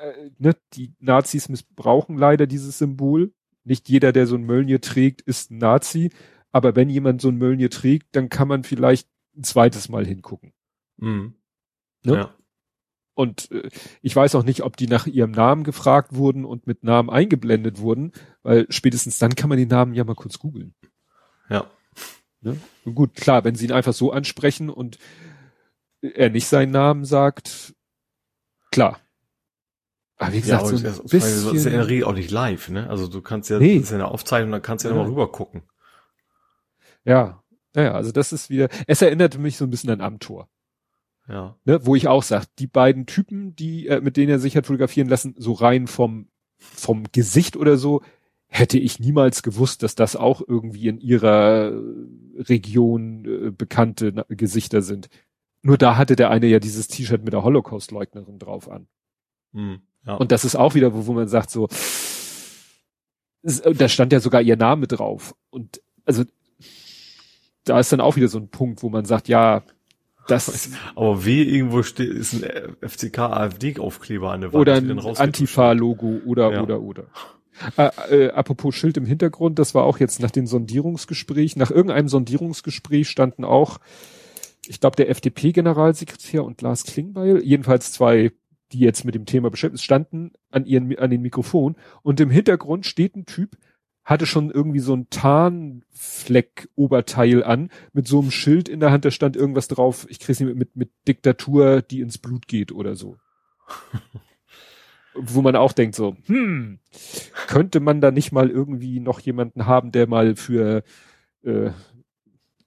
äh, 0.00 0.30
ne, 0.38 0.56
die 0.72 0.94
Nazis 0.98 1.48
missbrauchen 1.48 2.16
leider 2.16 2.46
dieses 2.46 2.78
Symbol. 2.78 3.32
Nicht 3.64 3.88
jeder, 3.88 4.12
der 4.12 4.26
so 4.26 4.36
ein 4.36 4.44
Mölnir 4.44 4.80
trägt, 4.80 5.20
ist 5.20 5.50
ein 5.50 5.58
Nazi. 5.58 6.10
Aber 6.50 6.74
wenn 6.76 6.90
jemand 6.90 7.20
so 7.20 7.28
ein 7.28 7.36
Mölnir 7.36 7.70
trägt, 7.70 8.16
dann 8.16 8.28
kann 8.28 8.48
man 8.48 8.64
vielleicht 8.64 9.08
ein 9.36 9.44
zweites 9.44 9.88
Mal 9.88 10.06
hingucken. 10.06 10.52
Mhm. 10.96 11.34
Ne? 12.04 12.14
Ja. 12.14 12.34
Und 13.14 13.50
äh, 13.50 13.68
ich 14.02 14.16
weiß 14.16 14.34
auch 14.34 14.44
nicht, 14.44 14.62
ob 14.62 14.76
die 14.76 14.86
nach 14.86 15.06
ihrem 15.06 15.30
Namen 15.30 15.64
gefragt 15.64 16.14
wurden 16.14 16.44
und 16.44 16.66
mit 16.66 16.84
Namen 16.84 17.10
eingeblendet 17.10 17.78
wurden, 17.78 18.12
weil 18.42 18.66
spätestens 18.70 19.18
dann 19.18 19.34
kann 19.34 19.48
man 19.48 19.58
den 19.58 19.68
Namen 19.68 19.94
ja 19.94 20.04
mal 20.04 20.14
kurz 20.14 20.38
googeln. 20.38 20.74
Ja. 21.48 21.70
Ne? 22.40 22.56
gut, 22.94 23.14
klar, 23.16 23.44
wenn 23.44 23.54
sie 23.54 23.66
ihn 23.66 23.72
einfach 23.72 23.92
so 23.92 24.12
ansprechen 24.12 24.70
und 24.70 24.98
er 26.00 26.30
nicht 26.30 26.46
seinen 26.46 26.72
Namen 26.72 27.04
sagt, 27.04 27.74
klar. 28.70 28.98
Aber 30.20 30.34
wie 30.34 30.40
gesagt, 30.42 30.62
ja, 30.62 30.68
so 30.68 30.76
ein 30.76 30.82
bisschen, 31.08 31.56
ist 31.56 31.64
ja 31.64 31.70
in 31.70 31.78
der 31.78 31.88
Regel 31.88 32.04
auch 32.04 32.12
nicht 32.12 32.30
live, 32.30 32.68
ne? 32.68 32.90
Also 32.90 33.08
du 33.08 33.22
kannst 33.22 33.48
ja, 33.48 33.58
nee. 33.58 33.76
das 33.76 33.84
ist 33.84 33.90
ja 33.90 33.96
eine 33.96 34.08
Aufzeichnung, 34.08 34.52
dann 34.52 34.60
kannst 34.60 34.84
du 34.84 34.88
ja, 34.88 34.94
ja. 34.94 34.98
nochmal 34.98 35.12
rüber 35.12 35.32
gucken. 35.32 35.62
Ja, 37.06 37.42
ja, 37.74 37.92
also 37.92 38.12
das 38.12 38.30
ist 38.30 38.50
wieder, 38.50 38.68
es 38.86 39.00
erinnerte 39.00 39.38
mich 39.38 39.56
so 39.56 39.64
ein 39.64 39.70
bisschen 39.70 39.88
an 39.88 40.02
Amtor. 40.02 40.50
Ja. 41.26 41.56
Ne, 41.64 41.86
wo 41.86 41.96
ich 41.96 42.06
auch 42.06 42.22
sag, 42.22 42.44
die 42.58 42.66
beiden 42.66 43.06
Typen, 43.06 43.56
die, 43.56 43.86
äh, 43.86 44.02
mit 44.02 44.18
denen 44.18 44.28
er 44.28 44.38
sich 44.38 44.58
hat 44.58 44.66
fotografieren 44.66 45.08
lassen, 45.08 45.34
so 45.38 45.54
rein 45.54 45.86
vom, 45.86 46.28
vom 46.58 47.04
Gesicht 47.12 47.56
oder 47.56 47.78
so, 47.78 48.02
hätte 48.46 48.78
ich 48.78 48.98
niemals 48.98 49.42
gewusst, 49.42 49.82
dass 49.82 49.94
das 49.94 50.16
auch 50.16 50.42
irgendwie 50.46 50.88
in 50.88 51.00
ihrer 51.00 51.72
Region 52.36 53.24
äh, 53.24 53.50
bekannte 53.52 54.26
Gesichter 54.28 54.82
sind. 54.82 55.08
Nur 55.62 55.78
da 55.78 55.96
hatte 55.96 56.14
der 56.14 56.28
eine 56.28 56.46
ja 56.46 56.58
dieses 56.58 56.88
T-Shirt 56.88 57.24
mit 57.24 57.32
der 57.32 57.42
Holocaust-Leugnerin 57.42 58.38
drauf 58.38 58.68
an. 58.70 58.86
Hm. 59.54 59.80
Ja. 60.06 60.14
Und 60.14 60.32
das 60.32 60.44
ist 60.44 60.56
auch 60.56 60.74
wieder, 60.74 60.94
wo, 60.94 61.06
wo 61.06 61.12
man 61.12 61.28
sagt 61.28 61.50
so, 61.50 61.68
da 63.42 63.88
stand 63.88 64.12
ja 64.12 64.20
sogar 64.20 64.42
ihr 64.42 64.56
Name 64.56 64.86
drauf. 64.86 65.34
Und 65.50 65.80
also 66.04 66.24
da 67.64 67.78
ist 67.78 67.92
dann 67.92 68.00
auch 68.00 68.16
wieder 68.16 68.28
so 68.28 68.38
ein 68.38 68.48
Punkt, 68.48 68.82
wo 68.82 68.88
man 68.88 69.04
sagt, 69.04 69.28
ja, 69.28 69.62
das. 70.26 70.70
Aber 70.94 71.24
wie 71.24 71.42
irgendwo 71.42 71.82
steht, 71.82 72.10
ist 72.10 72.34
ein 72.34 72.76
FCK 72.86 73.18
AfD 73.18 73.78
Aufkleber 73.78 74.32
an 74.32 74.42
der 74.42 74.52
Wand. 74.52 74.60
Oder 74.60 74.76
ein 74.76 74.98
Antifa-Logo 74.98 76.20
oder, 76.24 76.52
ja. 76.52 76.62
oder, 76.62 76.80
oder. 76.80 77.04
Äh, 77.76 77.90
äh, 78.10 78.30
apropos 78.30 78.74
Schild 78.74 78.96
im 78.96 79.06
Hintergrund, 79.06 79.58
das 79.58 79.74
war 79.74 79.84
auch 79.84 79.98
jetzt 79.98 80.20
nach 80.20 80.30
dem 80.30 80.46
Sondierungsgespräch, 80.46 81.56
nach 81.56 81.70
irgendeinem 81.70 82.08
Sondierungsgespräch 82.08 83.08
standen 83.08 83.44
auch, 83.44 83.78
ich 84.66 84.80
glaube, 84.80 84.96
der 84.96 85.10
FDP-Generalsekretär 85.10 86.44
und 86.44 86.62
Lars 86.62 86.84
Klingbeil, 86.84 87.42
jedenfalls 87.42 87.92
zwei 87.92 88.32
die 88.72 88.80
jetzt 88.80 89.04
mit 89.04 89.14
dem 89.14 89.26
Thema 89.26 89.50
beschäftigt 89.50 89.84
standen 89.84 90.32
an 90.50 90.66
ihren, 90.66 90.98
an 90.98 91.10
den 91.10 91.22
Mikrofon 91.22 91.76
und 92.02 92.18
im 92.20 92.30
Hintergrund 92.30 92.86
steht 92.86 93.14
ein 93.16 93.26
Typ, 93.26 93.56
hatte 94.04 94.26
schon 94.26 94.50
irgendwie 94.50 94.80
so 94.80 94.94
ein 94.94 95.08
Tarnfleck-Oberteil 95.10 97.44
an, 97.44 97.70
mit 97.92 98.08
so 98.08 98.20
einem 98.20 98.30
Schild 98.30 98.66
in 98.68 98.80
der 98.80 98.90
Hand, 98.90 99.04
da 99.04 99.10
stand 99.10 99.36
irgendwas 99.36 99.68
drauf, 99.68 100.06
ich 100.08 100.18
krieg's 100.18 100.40
nicht 100.40 100.48
mit, 100.48 100.58
mit, 100.58 100.74
mit 100.76 100.90
Diktatur, 101.06 101.82
die 101.82 102.00
ins 102.00 102.16
Blut 102.18 102.48
geht 102.48 102.72
oder 102.72 102.96
so. 102.96 103.16
Wo 105.14 105.42
man 105.42 105.56
auch 105.56 105.72
denkt 105.72 105.96
so, 105.96 106.16
hm, 106.26 106.78
könnte 107.46 107.80
man 107.80 108.00
da 108.00 108.10
nicht 108.10 108.32
mal 108.32 108.48
irgendwie 108.48 109.00
noch 109.00 109.20
jemanden 109.20 109.66
haben, 109.66 109.92
der 109.92 110.06
mal 110.06 110.34
für 110.36 110.82
äh, 111.42 111.70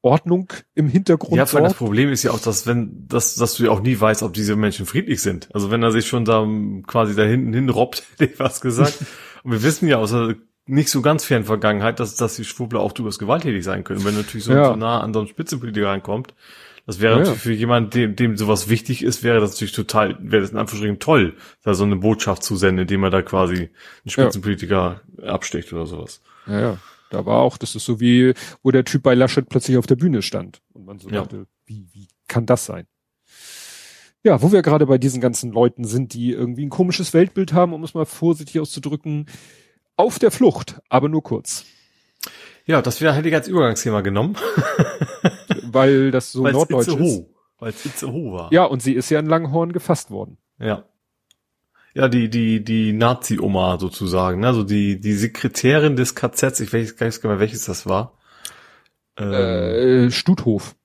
Ordnung 0.04 0.52
im 0.76 0.88
Hintergrund. 0.88 1.38
Ja, 1.38 1.52
weil 1.54 1.64
das 1.64 1.74
Problem 1.74 2.10
ist 2.10 2.24
ja 2.24 2.32
auch, 2.32 2.40
dass 2.40 2.68
wenn, 2.68 3.08
dass, 3.08 3.36
dass 3.36 3.56
du 3.56 3.64
ja 3.64 3.72
auch 3.72 3.80
nie 3.80 4.00
weißt, 4.00 4.22
ob 4.22 4.34
diese 4.34 4.56
Menschen 4.56 4.86
friedlich 4.86 5.22
sind. 5.22 5.50
Also 5.54 5.72
wenn 5.72 5.82
er 5.82 5.92
sich 5.92 6.08
schon 6.08 6.26
da 6.26 6.46
quasi 6.86 7.16
da 7.16 7.24
hinten 7.24 7.54
hin 7.54 7.70
robbt, 7.70 8.04
hätte 8.18 8.34
ich 8.34 8.40
was 8.40 8.62
gesagt. 8.62 9.00
Und 9.44 9.52
wir 9.52 9.64
wissen 9.64 9.88
ja 9.88 9.98
aus 9.98 10.12
der 10.12 10.36
nicht 10.66 10.90
so 10.90 11.02
ganz 11.02 11.26
fern 11.26 11.44
Vergangenheit, 11.44 12.00
dass, 12.00 12.16
dass 12.16 12.36
die 12.36 12.46
Schwurbler 12.46 12.80
auch 12.80 12.94
durchaus 12.94 13.20
gewalttätig 13.20 13.64
sein 13.64 13.84
können. 13.84 14.06
Wenn 14.06 14.16
natürlich 14.16 14.46
so, 14.46 14.54
ja. 14.54 14.68
so 14.68 14.76
nah 14.76 15.02
an 15.02 15.14
so 15.14 15.20
einen 15.20 15.28
Spitzenpolitiker 15.28 15.88
reinkommt, 15.88 16.34
das 16.86 17.00
wäre 17.00 17.14
ja, 17.14 17.20
natürlich 17.20 17.42
für 17.42 17.54
jemanden, 17.54 17.90
dem, 17.92 18.16
dem 18.16 18.38
sowas 18.38 18.70
wichtig 18.70 19.04
ist, 19.04 19.24
wäre 19.24 19.40
das 19.40 19.52
natürlich 19.52 19.74
total, 19.74 20.18
wäre 20.20 20.42
das 20.42 20.52
in 20.52 20.58
Anführungsstrichen 20.58 21.00
toll, 21.00 21.36
da 21.64 21.74
so 21.74 21.84
eine 21.86 21.96
Botschaft 21.96 22.44
zu 22.44 22.56
senden, 22.56 22.82
indem 22.82 23.04
er 23.04 23.10
da 23.10 23.22
quasi 23.22 23.56
einen 23.56 23.72
Spitzenpolitiker 24.10 25.02
ja. 25.22 25.30
absticht 25.30 25.72
oder 25.72 25.86
sowas. 25.86 26.22
Ja, 26.46 26.60
ja. 26.60 26.78
Da 27.14 27.28
war 27.28 27.42
auch, 27.42 27.58
das 27.58 27.76
ist 27.76 27.86
so 27.86 28.00
wie, 28.00 28.34
wo 28.64 28.72
der 28.72 28.86
Typ 28.86 29.04
bei 29.04 29.14
Laschet 29.14 29.48
plötzlich 29.48 29.78
auf 29.78 29.86
der 29.86 29.96
Bühne 29.96 30.24
stand. 30.24 30.62
Und 30.74 30.86
man 30.86 30.98
so 30.98 31.10
ja. 31.10 31.22
dachte, 31.22 31.46
wie, 31.66 31.88
wie 31.94 32.08
kann 32.28 32.48
das 32.48 32.66
sein? 32.66 32.88
Ja, 34.24 34.42
wo 34.42 34.52
wir 34.52 34.64
gerade 34.64 34.88
bei 34.88 34.98
diesen 34.98 35.22
ganzen 35.22 35.52
Leuten 35.52 35.84
sind, 35.84 36.14
die 36.16 36.32
irgendwie 36.32 36.66
ein 36.66 36.72
komisches 36.72 37.14
Weltbild 37.14 37.54
haben, 37.54 37.74
um 37.74 37.84
es 37.84 37.94
mal 37.94 38.06
vorsichtig 38.06 38.60
auszudrücken, 38.60 39.28
auf 39.96 40.18
der 40.18 40.32
Flucht, 40.32 40.82
aber 40.90 41.08
nur 41.08 41.22
kurz. 41.22 41.66
Ja, 42.66 42.82
das 42.82 43.00
wäre 43.00 43.14
hätte 43.14 43.28
ich 43.28 43.36
als 43.36 43.48
Übergangsthema 43.48 44.02
genommen. 44.02 44.36
Weil 45.64 46.10
das 46.10 46.32
so 46.32 46.44
Weil's 46.44 46.54
norddeutsch 46.54 46.88
ist. 46.88 47.26
Weil 47.60 47.70
es 47.70 47.86
Itzehoe 47.86 48.32
war. 48.32 48.52
Ja, 48.52 48.64
und 48.66 48.82
sie 48.82 48.94
ist 48.94 49.12
ja 49.12 49.20
in 49.20 49.28
Langhorn 49.28 49.72
gefasst 49.72 50.10
worden. 50.10 50.40
Ja. 50.58 50.86
Ja, 51.96 52.08
die, 52.08 52.30
die, 52.30 52.64
die 52.64 52.92
Nazi-Oma 52.92 53.78
sozusagen, 53.80 54.40
ne? 54.40 54.48
also 54.48 54.64
die, 54.64 55.00
die 55.00 55.14
Sekretärin 55.14 55.96
des 55.96 56.16
KZs, 56.16 56.60
ich 56.60 56.74
weiß 56.74 56.98
gar 56.98 57.06
nicht 57.06 57.24
mehr, 57.24 57.40
welches 57.40 57.66
das 57.66 57.86
war. 57.86 58.18
Ähm, 59.16 59.34
äh, 60.08 60.12
Stuthof. 60.12 60.76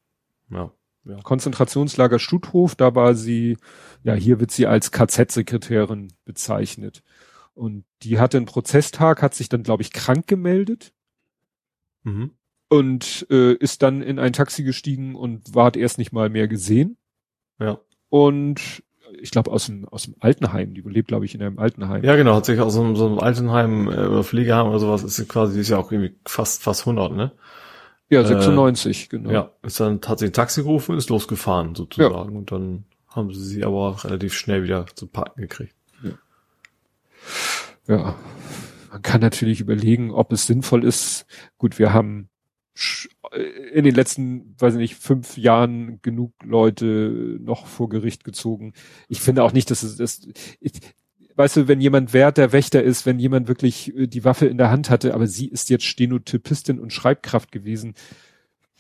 Ja, 0.51 0.71
ja. 1.05 1.17
Konzentrationslager 1.23 2.19
Stuthof, 2.19 2.75
da 2.75 2.95
war 2.95 3.15
sie, 3.15 3.57
ja, 4.03 4.13
hier 4.15 4.39
wird 4.39 4.51
sie 4.51 4.67
als 4.67 4.93
KZ-Sekretärin 4.93 6.13
bezeichnet. 6.27 7.03
Und 7.55 7.85
die 8.03 8.21
hatte 8.21 8.37
einen 8.37 8.47
Prozesstag, 8.47 9.23
hat 9.23 9.35
sich 9.35 9.49
dann, 9.49 9.63
glaube 9.63 9.83
ich, 9.83 9.93
krank 9.93 10.27
gemeldet. 10.27 10.93
Mhm. 12.03 12.33
Und 12.69 13.27
äh, 13.31 13.55
ist 13.55 13.83
dann 13.83 14.03
in 14.03 14.19
ein 14.19 14.35
Taxi 14.35 14.63
gestiegen 14.63 15.15
und 15.15 15.55
ward 15.55 15.77
erst 15.79 15.97
nicht 15.97 16.13
mal 16.13 16.29
mehr 16.29 16.49
gesehen. 16.49 16.99
Ja. 17.59 17.81
Und 18.11 18.83
ich 19.21 19.31
glaube 19.31 19.51
aus 19.51 19.67
dem 19.67 19.89
aus 19.89 20.05
dem 20.05 20.15
Altenheim, 20.21 20.75
die 20.75 20.81
lebt 20.81 21.09
glaube 21.09 21.25
ich 21.25 21.35
in 21.35 21.43
einem 21.43 21.59
Altenheim. 21.59 22.05
Ja 22.05 22.17
genau, 22.17 22.35
hat 22.35 22.47
sich 22.47 22.61
aus 22.61 22.75
so 22.75 22.83
einem, 22.83 22.97
so 22.97 23.07
einem 23.07 23.19
Altenheim 23.19 23.89
äh, 23.89 24.07
oder 24.07 24.25
Pflegeheim 24.25 24.69
oder 24.69 24.79
sowas 24.79 25.03
ist 25.03 25.17
sie 25.17 25.27
quasi 25.27 25.61
ist 25.61 25.69
ja 25.69 25.79
auch 25.79 25.93
irgendwie 25.93 26.15
fast 26.27 26.63
fast 26.63 26.83
100, 26.83 27.13
ne? 27.13 27.33
Ja, 28.11 28.25
96, 28.25 29.05
äh, 29.05 29.09
genau. 29.09 29.31
Ja, 29.31 29.51
ist 29.63 29.81
dann 29.81 30.01
hat 30.07 30.19
sie 30.19 30.27
ein 30.27 30.33
Taxi 30.33 30.63
gerufen 30.63 30.93
und 30.93 30.99
ist 30.99 31.11
losgefahren 31.11 31.75
sozusagen 31.75 32.33
ja. 32.33 32.39
und 32.39 32.51
dann 32.51 32.85
haben 33.09 33.33
sie 33.33 33.45
sie 33.45 33.65
aber 33.65 34.03
relativ 34.05 34.35
schnell 34.35 34.63
wieder 34.63 34.87
zu 34.95 35.07
parken 35.07 35.41
gekriegt. 35.43 35.75
Ja. 36.03 37.95
ja. 37.95 38.15
Man 38.91 39.03
kann 39.03 39.21
natürlich 39.21 39.61
überlegen, 39.61 40.11
ob 40.13 40.33
es 40.33 40.47
sinnvoll 40.47 40.85
ist. 40.85 41.27
Gut, 41.59 41.79
wir 41.79 41.93
haben 41.93 42.31
in 43.73 43.85
den 43.85 43.95
letzten, 43.95 44.55
weiß 44.59 44.75
ich 44.75 44.79
nicht, 44.79 44.95
fünf 44.95 45.37
Jahren 45.37 46.01
genug 46.03 46.33
Leute 46.45 47.39
noch 47.41 47.67
vor 47.67 47.89
Gericht 47.89 48.25
gezogen. 48.25 48.73
Ich 49.09 49.21
finde 49.21 49.43
auch 49.43 49.53
nicht, 49.53 49.71
dass 49.71 49.83
es 49.83 49.97
das, 49.97 50.21
ich, 50.61 50.73
weißt 51.35 51.57
du, 51.57 51.69
wenn 51.69 51.81
jemand 51.81 52.13
Wert 52.13 52.37
der 52.37 52.53
Wächter 52.53 52.83
ist, 52.83 53.07
wenn 53.07 53.19
jemand 53.19 53.49
wirklich 53.49 53.97
äh, 53.97 54.07
die 54.07 54.25
Waffe 54.25 54.47
in 54.47 54.59
der 54.59 54.71
Hand 54.71 54.91
hatte, 54.91 55.15
aber 55.15 55.27
sie 55.27 55.49
ist 55.49 55.71
jetzt 55.71 55.85
Stenotypistin 55.85 56.79
und 56.79 56.93
Schreibkraft 56.93 57.53
gewesen. 57.53 57.95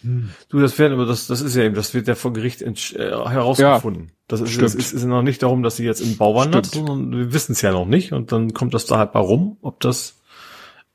Hm. 0.02 0.30
Du, 0.48 0.60
das 0.60 0.78
werden, 0.78 0.92
aber 0.92 1.06
das, 1.06 1.26
das 1.26 1.40
ist 1.40 1.56
ja 1.56 1.64
eben, 1.64 1.74
das 1.74 1.92
wird 1.92 2.06
ja 2.06 2.14
vor 2.14 2.32
Gericht 2.32 2.62
äh, 2.62 2.72
herausgefunden. 2.96 4.04
Ja, 4.04 4.14
das 4.28 4.40
ist, 4.42 4.60
es 4.62 4.74
ist, 4.74 4.92
ist 4.92 5.04
noch 5.04 5.22
nicht 5.22 5.42
darum, 5.42 5.62
dass 5.62 5.76
sie 5.76 5.84
jetzt 5.84 6.00
im 6.00 6.16
Bau 6.16 6.36
wandert, 6.36 6.66
sondern 6.66 7.10
wir 7.10 7.32
wissen 7.32 7.52
es 7.52 7.62
ja 7.62 7.72
noch 7.72 7.86
nicht 7.86 8.12
und 8.12 8.30
dann 8.30 8.54
kommt 8.54 8.74
das 8.74 8.86
da 8.86 8.98
halt 8.98 9.14
mal 9.14 9.20
rum, 9.20 9.56
ob 9.60 9.80
das 9.80 10.17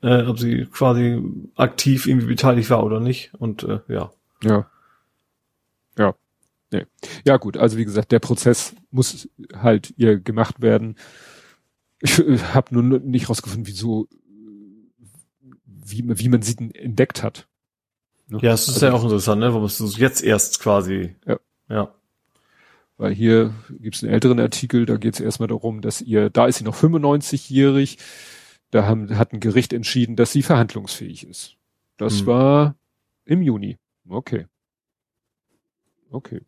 äh, 0.04 0.26
ob 0.26 0.38
sie 0.38 0.66
quasi 0.66 1.22
aktiv 1.56 2.06
irgendwie 2.06 2.26
beteiligt 2.26 2.68
war 2.68 2.84
oder 2.84 3.00
nicht. 3.00 3.32
Und 3.34 3.62
äh, 3.62 3.80
ja. 3.88 4.12
Ja. 4.42 4.70
Ja. 5.98 6.14
Nee. 6.70 6.84
Ja, 7.24 7.38
gut, 7.38 7.56
also 7.56 7.78
wie 7.78 7.84
gesagt, 7.84 8.12
der 8.12 8.18
Prozess 8.18 8.74
muss 8.90 9.28
halt 9.54 9.94
ihr 9.96 10.20
gemacht 10.20 10.60
werden. 10.60 10.96
Ich 12.00 12.18
äh, 12.18 12.38
habe 12.38 12.74
nur 12.78 13.00
nicht 13.00 13.30
rausgefunden, 13.30 13.66
wieso, 13.66 14.08
wie, 15.64 16.04
wie 16.06 16.28
man 16.28 16.42
sie 16.42 16.56
denn 16.56 16.70
entdeckt 16.70 17.22
hat. 17.22 17.48
Ne? 18.28 18.38
Ja, 18.42 18.52
es 18.52 18.68
ist 18.68 18.74
also, 18.74 18.86
ja 18.86 18.92
auch 18.92 19.04
interessant, 19.04 19.40
ne? 19.40 19.54
Warum 19.54 19.64
es 19.64 19.96
jetzt 19.96 20.22
erst 20.22 20.60
quasi. 20.60 21.16
Ja. 21.26 21.38
Ja. 21.70 21.94
Weil 22.98 23.14
hier 23.14 23.54
gibt's 23.70 24.02
einen 24.02 24.12
älteren 24.12 24.38
Artikel, 24.38 24.84
da 24.86 24.96
geht 24.96 25.14
es 25.14 25.20
erstmal 25.20 25.48
darum, 25.48 25.80
dass 25.80 26.00
ihr, 26.00 26.28
da 26.30 26.46
ist 26.46 26.58
sie 26.58 26.64
noch 26.64 26.76
95-jährig, 26.76 27.98
da 28.74 28.86
haben, 28.86 29.16
hat 29.16 29.32
ein 29.32 29.40
Gericht 29.40 29.72
entschieden, 29.72 30.16
dass 30.16 30.32
sie 30.32 30.42
verhandlungsfähig 30.42 31.26
ist. 31.26 31.56
Das 31.96 32.20
hm. 32.20 32.26
war 32.26 32.76
im 33.24 33.42
Juni. 33.42 33.78
Okay. 34.08 34.46
Okay. 36.10 36.40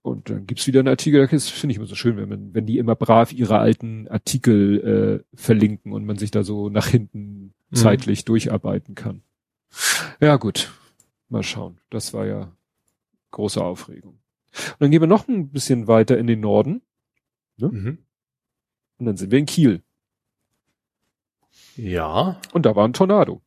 Und 0.00 0.30
dann 0.30 0.46
gibt's 0.46 0.66
wieder 0.66 0.80
einen 0.80 0.88
Artikel, 0.88 1.26
das 1.26 1.48
finde 1.50 1.72
ich 1.72 1.76
immer 1.76 1.86
so 1.86 1.94
schön, 1.94 2.16
wenn 2.16 2.28
man, 2.30 2.54
wenn 2.54 2.64
die 2.64 2.78
immer 2.78 2.94
brav 2.94 3.32
ihre 3.32 3.58
alten 3.58 4.08
Artikel 4.08 5.24
äh, 5.34 5.36
verlinken 5.36 5.92
und 5.92 6.06
man 6.06 6.16
sich 6.16 6.30
da 6.30 6.42
so 6.44 6.70
nach 6.70 6.86
hinten 6.86 7.52
mhm. 7.70 7.76
zeitlich 7.76 8.24
durcharbeiten 8.24 8.94
kann. 8.94 9.22
Ja, 10.20 10.36
gut. 10.36 10.72
Mal 11.28 11.42
schauen. 11.42 11.78
Das 11.90 12.14
war 12.14 12.24
ja 12.24 12.50
große 13.32 13.62
Aufregung. 13.62 14.14
Und 14.54 14.80
dann 14.80 14.90
gehen 14.90 15.02
wir 15.02 15.06
noch 15.08 15.28
ein 15.28 15.50
bisschen 15.50 15.88
weiter 15.88 16.16
in 16.16 16.26
den 16.26 16.40
Norden. 16.40 16.80
Ne? 17.58 17.68
Mhm. 17.68 17.98
Und 18.96 19.06
dann 19.06 19.16
sind 19.18 19.30
wir 19.30 19.38
in 19.38 19.46
Kiel. 19.46 19.82
Ja. 21.78 22.40
Und 22.52 22.66
da 22.66 22.74
war 22.74 22.86
ein 22.86 22.92
Tornado. 22.92 23.40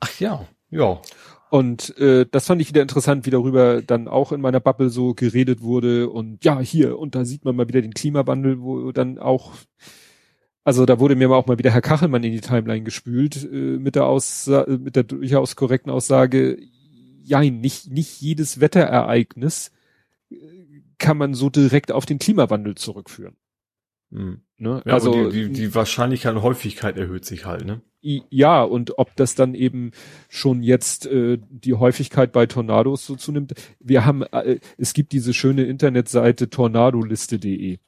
Ach 0.00 0.18
ja, 0.18 0.46
ja. 0.70 1.00
Und 1.48 1.96
äh, 1.98 2.26
das 2.30 2.46
fand 2.46 2.60
ich 2.60 2.68
wieder 2.68 2.82
interessant, 2.82 3.26
wie 3.26 3.30
darüber 3.30 3.82
dann 3.82 4.08
auch 4.08 4.32
in 4.32 4.40
meiner 4.40 4.60
Bubble 4.60 4.90
so 4.90 5.14
geredet 5.14 5.62
wurde. 5.62 6.10
Und 6.10 6.44
ja, 6.44 6.60
hier, 6.60 6.98
und 6.98 7.14
da 7.14 7.24
sieht 7.24 7.44
man 7.44 7.56
mal 7.56 7.68
wieder 7.68 7.82
den 7.82 7.94
Klimawandel, 7.94 8.60
wo 8.60 8.92
dann 8.92 9.18
auch, 9.18 9.52
also 10.64 10.86
da 10.86 10.98
wurde 11.00 11.16
mir 11.16 11.30
auch 11.30 11.46
mal 11.46 11.58
wieder 11.58 11.70
Herr 11.70 11.82
Kachelmann 11.82 12.24
in 12.24 12.32
die 12.32 12.40
Timeline 12.40 12.84
gespült, 12.84 13.44
äh, 13.44 13.78
mit 13.78 13.94
der 13.94 14.06
Aussa 14.06 14.64
mit 14.68 14.96
der 14.96 15.04
durchaus 15.04 15.56
korrekten 15.56 15.90
Aussage, 15.90 16.58
ja, 17.22 17.40
nicht, 17.40 17.90
nicht 17.90 18.20
jedes 18.20 18.60
Wetterereignis 18.60 19.72
äh, 20.30 20.36
kann 20.98 21.16
man 21.16 21.34
so 21.34 21.50
direkt 21.50 21.92
auf 21.92 22.06
den 22.06 22.18
Klimawandel 22.18 22.76
zurückführen. 22.76 23.36
Mhm. 24.10 24.42
Ne? 24.58 24.82
Ja, 24.84 24.92
also 24.92 25.30
die, 25.30 25.48
die, 25.48 25.52
die 25.52 25.74
Wahrscheinlichkeit 25.74 26.34
und 26.34 26.42
Häufigkeit 26.42 26.98
erhöht 26.98 27.24
sich 27.24 27.46
halt, 27.46 27.64
ne? 27.64 27.80
Ja, 28.02 28.62
und 28.62 28.98
ob 28.98 29.14
das 29.16 29.34
dann 29.34 29.54
eben 29.54 29.92
schon 30.30 30.62
jetzt 30.62 31.06
äh, 31.06 31.38
die 31.50 31.74
Häufigkeit 31.74 32.32
bei 32.32 32.46
Tornados 32.46 33.04
so 33.04 33.14
zunimmt. 33.16 33.54
Wir 33.78 34.06
haben, 34.06 34.22
äh, 34.22 34.58
es 34.78 34.94
gibt 34.94 35.12
diese 35.12 35.34
schöne 35.34 35.64
Internetseite 35.64 36.48
tornadoliste.de. 36.48 37.78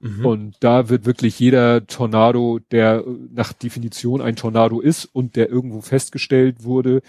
Mhm. 0.00 0.26
Und 0.26 0.56
da 0.60 0.88
wird 0.88 1.06
wirklich 1.06 1.38
jeder 1.38 1.86
Tornado, 1.86 2.58
der 2.72 3.04
nach 3.32 3.52
Definition 3.52 4.20
ein 4.20 4.36
Tornado 4.36 4.80
ist 4.80 5.04
und 5.06 5.36
der 5.36 5.48
irgendwo 5.48 5.80
festgestellt 5.80 6.64
wurde, 6.64 7.02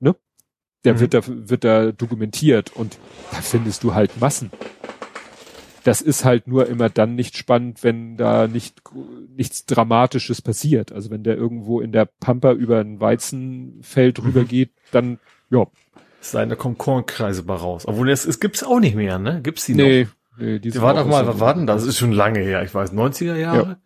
ne? 0.00 0.16
Der 0.84 0.94
mhm. 0.94 1.00
wird 1.00 1.14
da, 1.14 1.22
wird 1.26 1.64
da 1.64 1.92
dokumentiert 1.92 2.74
und 2.74 2.98
da 3.30 3.38
findest 3.42 3.84
du 3.84 3.94
halt 3.94 4.20
Massen 4.20 4.50
das 5.84 6.00
ist 6.00 6.24
halt 6.24 6.46
nur 6.46 6.66
immer 6.66 6.88
dann 6.88 7.14
nicht 7.14 7.36
spannend, 7.36 7.82
wenn 7.82 8.16
da 8.16 8.46
nicht 8.46 8.82
nichts 9.36 9.66
Dramatisches 9.66 10.42
passiert. 10.42 10.92
Also 10.92 11.10
wenn 11.10 11.22
der 11.22 11.36
irgendwo 11.36 11.80
in 11.80 11.92
der 11.92 12.06
Pampa 12.06 12.52
über 12.52 12.80
ein 12.80 13.00
Weizenfeld 13.00 14.18
mhm. 14.18 14.24
rüber 14.26 14.44
geht, 14.44 14.70
dann 14.90 15.18
ja. 15.50 15.66
Seine 16.20 16.56
Konkornkreise 16.56 17.42
mal 17.44 17.56
raus. 17.56 17.86
Obwohl 17.86 18.10
es, 18.10 18.26
es 18.26 18.40
gibt's 18.40 18.64
auch 18.64 18.80
nicht 18.80 18.96
mehr, 18.96 19.18
ne? 19.18 19.40
Gibt's 19.42 19.66
die 19.66 19.74
nee, 19.74 20.04
noch? 20.04 20.10
Nee, 20.38 20.58
die, 20.58 20.70
die 20.70 20.82
waren 20.82 20.96
doch 20.96 21.06
mal, 21.06 21.26
was 21.26 21.40
war 21.40 21.54
denn 21.54 21.66
das? 21.66 21.82
Das 21.82 21.88
ist 21.88 21.98
schon 21.98 22.12
lange 22.12 22.40
her, 22.40 22.62
ich 22.62 22.74
weiß, 22.74 22.92
90er 22.92 23.36
Jahre? 23.36 23.58
Ja. 23.58 23.76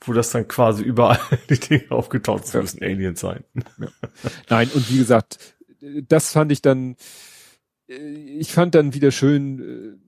Wo 0.00 0.12
das 0.12 0.30
dann 0.30 0.48
quasi 0.48 0.82
überall 0.82 1.18
die 1.50 1.58
Dinge 1.58 1.90
aufgetaucht 1.90 2.46
sind, 2.46 2.54
ja. 2.54 2.60
müssen 2.62 2.82
Aliens 2.82 3.20
sein. 3.20 3.44
Ja. 3.78 3.88
Nein, 4.48 4.70
und 4.72 4.90
wie 4.90 4.98
gesagt, 4.98 5.56
das 6.08 6.32
fand 6.32 6.52
ich 6.52 6.62
dann, 6.62 6.96
ich 7.86 8.52
fand 8.52 8.74
dann 8.74 8.94
wieder 8.94 9.10
schön, 9.10 10.00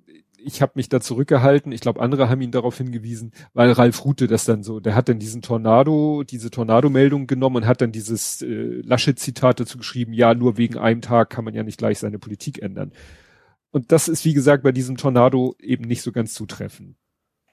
ich 0.44 0.62
habe 0.62 0.72
mich 0.76 0.88
da 0.88 1.00
zurückgehalten. 1.00 1.72
Ich 1.72 1.80
glaube, 1.80 2.00
andere 2.00 2.28
haben 2.28 2.40
ihn 2.40 2.50
darauf 2.50 2.78
hingewiesen, 2.78 3.32
weil 3.54 3.72
Ralf 3.72 4.04
Rute 4.04 4.26
das 4.26 4.44
dann 4.44 4.62
so, 4.62 4.80
der 4.80 4.94
hat 4.94 5.08
dann 5.08 5.18
diesen 5.18 5.42
Tornado, 5.42 6.22
diese 6.24 6.50
Tornado-Meldung 6.50 7.26
genommen 7.26 7.56
und 7.56 7.66
hat 7.66 7.80
dann 7.80 7.92
dieses 7.92 8.42
äh, 8.42 8.80
Laschet-Zitat 8.84 9.60
dazu 9.60 9.78
geschrieben, 9.78 10.12
ja, 10.12 10.34
nur 10.34 10.56
wegen 10.56 10.78
einem 10.78 11.00
Tag 11.00 11.30
kann 11.30 11.44
man 11.44 11.54
ja 11.54 11.62
nicht 11.62 11.78
gleich 11.78 11.98
seine 11.98 12.18
Politik 12.18 12.62
ändern. 12.62 12.92
Und 13.70 13.92
das 13.92 14.08
ist, 14.08 14.24
wie 14.24 14.34
gesagt, 14.34 14.62
bei 14.62 14.72
diesem 14.72 14.96
Tornado 14.96 15.54
eben 15.60 15.84
nicht 15.84 16.02
so 16.02 16.12
ganz 16.12 16.34
zutreffend. 16.34 16.96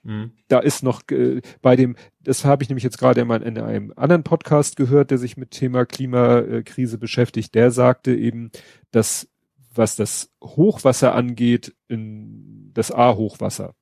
Mhm. 0.04 0.32
Da 0.48 0.60
ist 0.60 0.84
noch 0.84 1.02
äh, 1.12 1.42
bei 1.62 1.76
dem, 1.76 1.96
das 2.22 2.46
habe 2.46 2.64
ich 2.64 2.70
nämlich 2.70 2.84
jetzt 2.84 2.98
gerade 2.98 3.22
in, 3.22 3.30
in 3.30 3.58
einem 3.58 3.94
anderen 3.96 4.24
Podcast 4.24 4.76
gehört, 4.76 5.12
der 5.12 5.18
sich 5.18 5.38
mit 5.38 5.52
Thema 5.52 5.86
Klimakrise 5.86 6.98
beschäftigt, 6.98 7.56
der 7.56 7.72
sagte 7.72 8.16
eben, 8.16 8.52
dass 8.92 9.28
was 9.76 9.96
das 9.96 10.32
Hochwasser 10.44 11.16
angeht, 11.16 11.76
in 11.88 12.59
das 12.74 12.92
A-Hochwasser. 12.92 13.76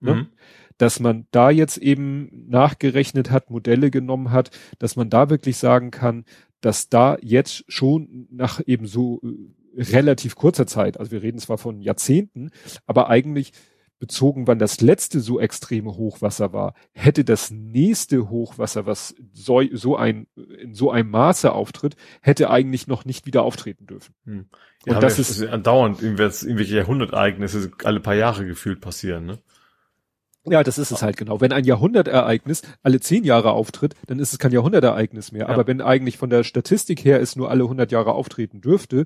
Ne? 0.00 0.14
Mhm. 0.14 0.26
Dass 0.78 1.00
man 1.00 1.26
da 1.30 1.50
jetzt 1.50 1.76
eben 1.76 2.46
nachgerechnet 2.48 3.30
hat, 3.30 3.50
Modelle 3.50 3.90
genommen 3.90 4.30
hat, 4.30 4.50
dass 4.78 4.96
man 4.96 5.10
da 5.10 5.30
wirklich 5.30 5.58
sagen 5.58 5.90
kann, 5.90 6.24
dass 6.60 6.88
da 6.88 7.16
jetzt 7.20 7.64
schon 7.68 8.26
nach 8.30 8.60
eben 8.66 8.86
so 8.86 9.20
äh, 9.22 9.82
relativ 9.82 10.34
kurzer 10.34 10.66
Zeit, 10.66 10.98
also 10.98 11.12
wir 11.12 11.22
reden 11.22 11.38
zwar 11.38 11.58
von 11.58 11.80
Jahrzehnten, 11.80 12.50
aber 12.86 13.08
eigentlich 13.08 13.52
bezogen, 14.00 14.48
wann 14.48 14.58
das 14.58 14.80
letzte 14.80 15.20
so 15.20 15.38
extreme 15.38 15.96
Hochwasser 15.96 16.52
war, 16.52 16.74
hätte 16.92 17.24
das 17.24 17.52
nächste 17.52 18.30
Hochwasser, 18.30 18.86
was 18.86 19.14
so, 19.32 19.62
so 19.72 19.96
ein, 19.96 20.26
in 20.58 20.74
so 20.74 20.90
einem 20.90 21.10
Maße 21.10 21.52
auftritt, 21.52 21.94
hätte 22.20 22.50
eigentlich 22.50 22.88
noch 22.88 23.04
nicht 23.04 23.26
wieder 23.26 23.42
auftreten 23.42 23.86
dürfen. 23.86 24.14
Hm. 24.24 24.46
Ja, 24.86 24.96
und 24.96 25.02
das 25.02 25.18
ja, 25.18 25.20
ist 25.20 25.52
andauernd 25.52 26.02
irgendwelche 26.02 26.76
Jahrhundertereignisse 26.76 27.70
alle 27.84 28.00
paar 28.00 28.14
Jahre 28.14 28.46
gefühlt 28.46 28.80
passieren, 28.80 29.26
ne? 29.26 29.38
Ja, 30.46 30.64
das 30.64 30.78
ist 30.78 30.90
es 30.90 31.02
halt 31.02 31.18
genau. 31.18 31.42
Wenn 31.42 31.52
ein 31.52 31.64
Jahrhundertereignis 31.64 32.62
alle 32.82 32.98
zehn 33.00 33.24
Jahre 33.24 33.50
auftritt, 33.50 33.94
dann 34.06 34.18
ist 34.18 34.32
es 34.32 34.38
kein 34.38 34.52
Jahrhundertereignis 34.52 35.32
mehr. 35.32 35.42
Ja. 35.42 35.48
Aber 35.50 35.66
wenn 35.66 35.82
eigentlich 35.82 36.16
von 36.16 36.30
der 36.30 36.44
Statistik 36.44 37.04
her 37.04 37.20
es 37.20 37.36
nur 37.36 37.50
alle 37.50 37.64
100 37.64 37.92
Jahre 37.92 38.12
auftreten 38.12 38.62
dürfte, 38.62 39.04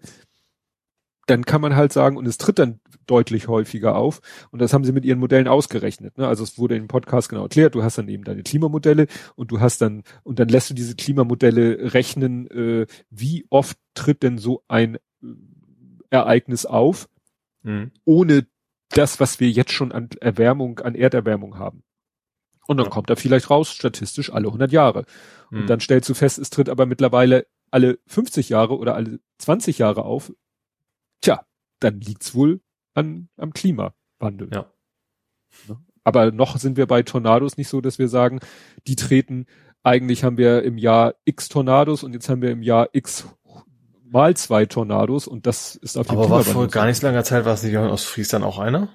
dann 1.26 1.44
kann 1.44 1.60
man 1.60 1.76
halt 1.76 1.92
sagen, 1.92 2.16
und 2.16 2.26
es 2.26 2.38
tritt 2.38 2.59
dann 2.59 2.80
deutlich 3.06 3.48
häufiger 3.48 3.96
auf. 3.96 4.20
Und 4.51 4.60
das 4.60 4.72
haben 4.72 4.84
sie 4.84 4.92
mit 4.92 5.05
ihren 5.05 5.18
Modellen 5.18 5.48
ausgerechnet. 5.48 6.18
Ne? 6.18 6.26
Also 6.26 6.42
es 6.42 6.59
wurde 6.59 6.76
im 6.76 6.88
Podcast 6.88 7.28
genau 7.28 7.42
erklärt, 7.42 7.74
du 7.74 7.82
hast 7.82 7.98
dann 7.98 8.09
eben 8.09 8.24
deine 8.24 8.42
Klimamodelle 8.42 9.06
und 9.36 9.51
du 9.51 9.60
hast 9.60 9.80
dann, 9.80 10.02
und 10.22 10.38
dann 10.38 10.48
lässt 10.48 10.70
du 10.70 10.74
diese 10.74 10.94
Klimamodelle 10.94 11.94
rechnen, 11.94 12.51
äh, 12.51 12.86
wie 13.10 13.46
oft 13.51 13.78
tritt 13.94 14.22
denn 14.22 14.38
so 14.38 14.62
ein 14.68 14.96
äh, 14.96 14.98
Ereignis 16.10 16.66
auf, 16.66 17.09
mhm. 17.62 17.90
ohne 18.05 18.46
das, 18.90 19.20
was 19.20 19.40
wir 19.40 19.51
jetzt 19.51 19.72
schon 19.72 19.92
an 19.92 20.10
Erwärmung, 20.20 20.78
an 20.80 20.94
Erderwärmung 20.94 21.59
haben. 21.59 21.82
Und 22.66 22.78
dann 22.78 22.86
ja. 22.86 22.90
kommt 22.90 23.10
da 23.10 23.16
vielleicht 23.16 23.51
raus, 23.51 23.70
statistisch 23.70 24.32
alle 24.32 24.46
100 24.46 24.72
Jahre. 24.72 25.05
Und 25.51 25.62
mhm. 25.62 25.66
dann 25.66 25.80
stellst 25.80 26.09
du 26.09 26.14
fest, 26.14 26.38
es 26.38 26.51
tritt 26.51 26.68
aber 26.68 26.86
mittlerweile 26.86 27.46
alle 27.70 27.98
50 28.06 28.48
Jahre 28.48 28.78
oder 28.78 28.94
alle 28.94 29.20
20 29.38 29.78
Jahre 29.78 30.05
auf, 30.05 30.32
Tja, 31.24 31.46
dann 31.80 32.01
liegt's 32.01 32.34
wohl 32.34 32.60
an, 32.92 33.30
am 33.38 33.55
Klimawandel. 33.55 34.51
Ja. 34.52 34.66
Ne? 35.68 35.78
Aber 36.05 36.30
noch 36.32 36.59
sind 36.59 36.76
wir 36.76 36.86
bei 36.86 37.02
Tornados 37.02 37.56
nicht 37.56 37.68
so, 37.68 37.80
dass 37.80 37.98
wir 37.98 38.09
sagen, 38.09 38.40
die 38.86 38.94
treten, 38.94 39.46
eigentlich 39.82 40.22
haben 40.22 40.36
wir 40.36 40.62
im 40.64 40.76
Jahr 40.76 41.14
X 41.24 41.48
Tornados 41.48 42.05
und 42.05 42.12
jetzt 42.12 42.28
haben 42.28 42.42
wir 42.42 42.51
im 42.51 42.62
Jahr 42.62 42.90
X 42.92 43.26
mal 44.05 44.36
zwei 44.36 44.66
Tornados 44.66 45.26
und 45.26 45.46
das 45.46 45.76
ist 45.76 45.96
auf 45.96 46.09
dem 46.09 46.18
Aber 46.18 46.28
war 46.28 46.44
vor 46.44 46.68
gar 46.68 46.84
nicht 46.84 47.02
langer 47.02 47.24
Zeit, 47.24 47.46
war 47.46 47.55
es 47.55 47.62
nicht 47.62 47.74
aus 47.76 48.05
Friesland 48.05 48.44
auch 48.44 48.59
einer? 48.59 48.90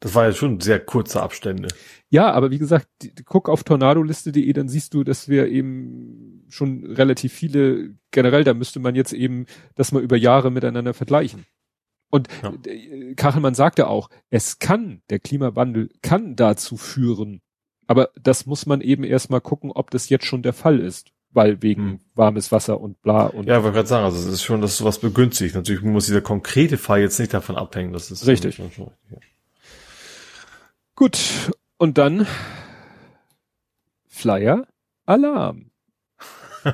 Das 0.00 0.14
war 0.14 0.26
ja 0.26 0.32
schon 0.32 0.60
sehr 0.60 0.78
kurze 0.78 1.22
Abstände. 1.22 1.68
Ja, 2.08 2.30
aber 2.32 2.50
wie 2.50 2.58
gesagt, 2.58 2.88
die, 3.02 3.12
guck 3.24 3.48
auf 3.48 3.64
tornadoliste.de, 3.64 4.52
dann 4.52 4.68
siehst 4.68 4.94
du, 4.94 5.04
dass 5.04 5.28
wir 5.28 5.48
eben 5.48 6.44
schon 6.48 6.84
relativ 6.84 7.32
viele, 7.32 7.94
generell, 8.10 8.44
da 8.44 8.54
müsste 8.54 8.78
man 8.78 8.94
jetzt 8.94 9.12
eben 9.12 9.46
das 9.74 9.92
mal 9.92 10.02
über 10.02 10.16
Jahre 10.16 10.50
miteinander 10.50 10.94
vergleichen. 10.94 11.46
Und 12.10 12.28
ja. 12.42 12.52
Kachelmann 13.16 13.54
sagte 13.54 13.88
auch, 13.88 14.10
es 14.30 14.58
kann, 14.58 15.02
der 15.10 15.18
Klimawandel 15.18 15.90
kann 16.02 16.36
dazu 16.36 16.76
führen, 16.76 17.40
aber 17.86 18.10
das 18.20 18.46
muss 18.46 18.66
man 18.66 18.80
eben 18.80 19.04
erstmal 19.04 19.40
gucken, 19.40 19.72
ob 19.72 19.90
das 19.90 20.08
jetzt 20.08 20.26
schon 20.26 20.42
der 20.42 20.52
Fall 20.52 20.78
ist, 20.78 21.12
weil 21.30 21.62
wegen 21.62 21.82
hm. 21.82 22.00
warmes 22.14 22.52
Wasser 22.52 22.80
und 22.80 23.00
bla 23.02 23.26
und. 23.26 23.46
Ja, 23.48 23.58
ich 23.58 23.62
wollte 23.62 23.76
gerade 23.76 23.88
sagen, 23.88 24.04
also 24.04 24.18
es 24.18 24.34
ist 24.34 24.42
schon, 24.42 24.60
dass 24.60 24.76
sowas 24.76 24.98
begünstigt. 24.98 25.54
Natürlich 25.54 25.82
muss 25.82 26.06
dieser 26.06 26.20
konkrete 26.20 26.78
Fall 26.78 27.00
jetzt 27.00 27.18
nicht 27.18 27.34
davon 27.34 27.56
abhängen, 27.56 27.92
das 27.92 28.10
ist 28.10 28.26
richtig. 28.26 28.56
Schon, 28.56 28.70
schon, 28.70 28.90
ja. 29.10 29.18
Gut, 30.96 31.18
und 31.76 31.98
dann 31.98 32.26
Flyer 34.08 34.66
Alarm. 35.04 35.70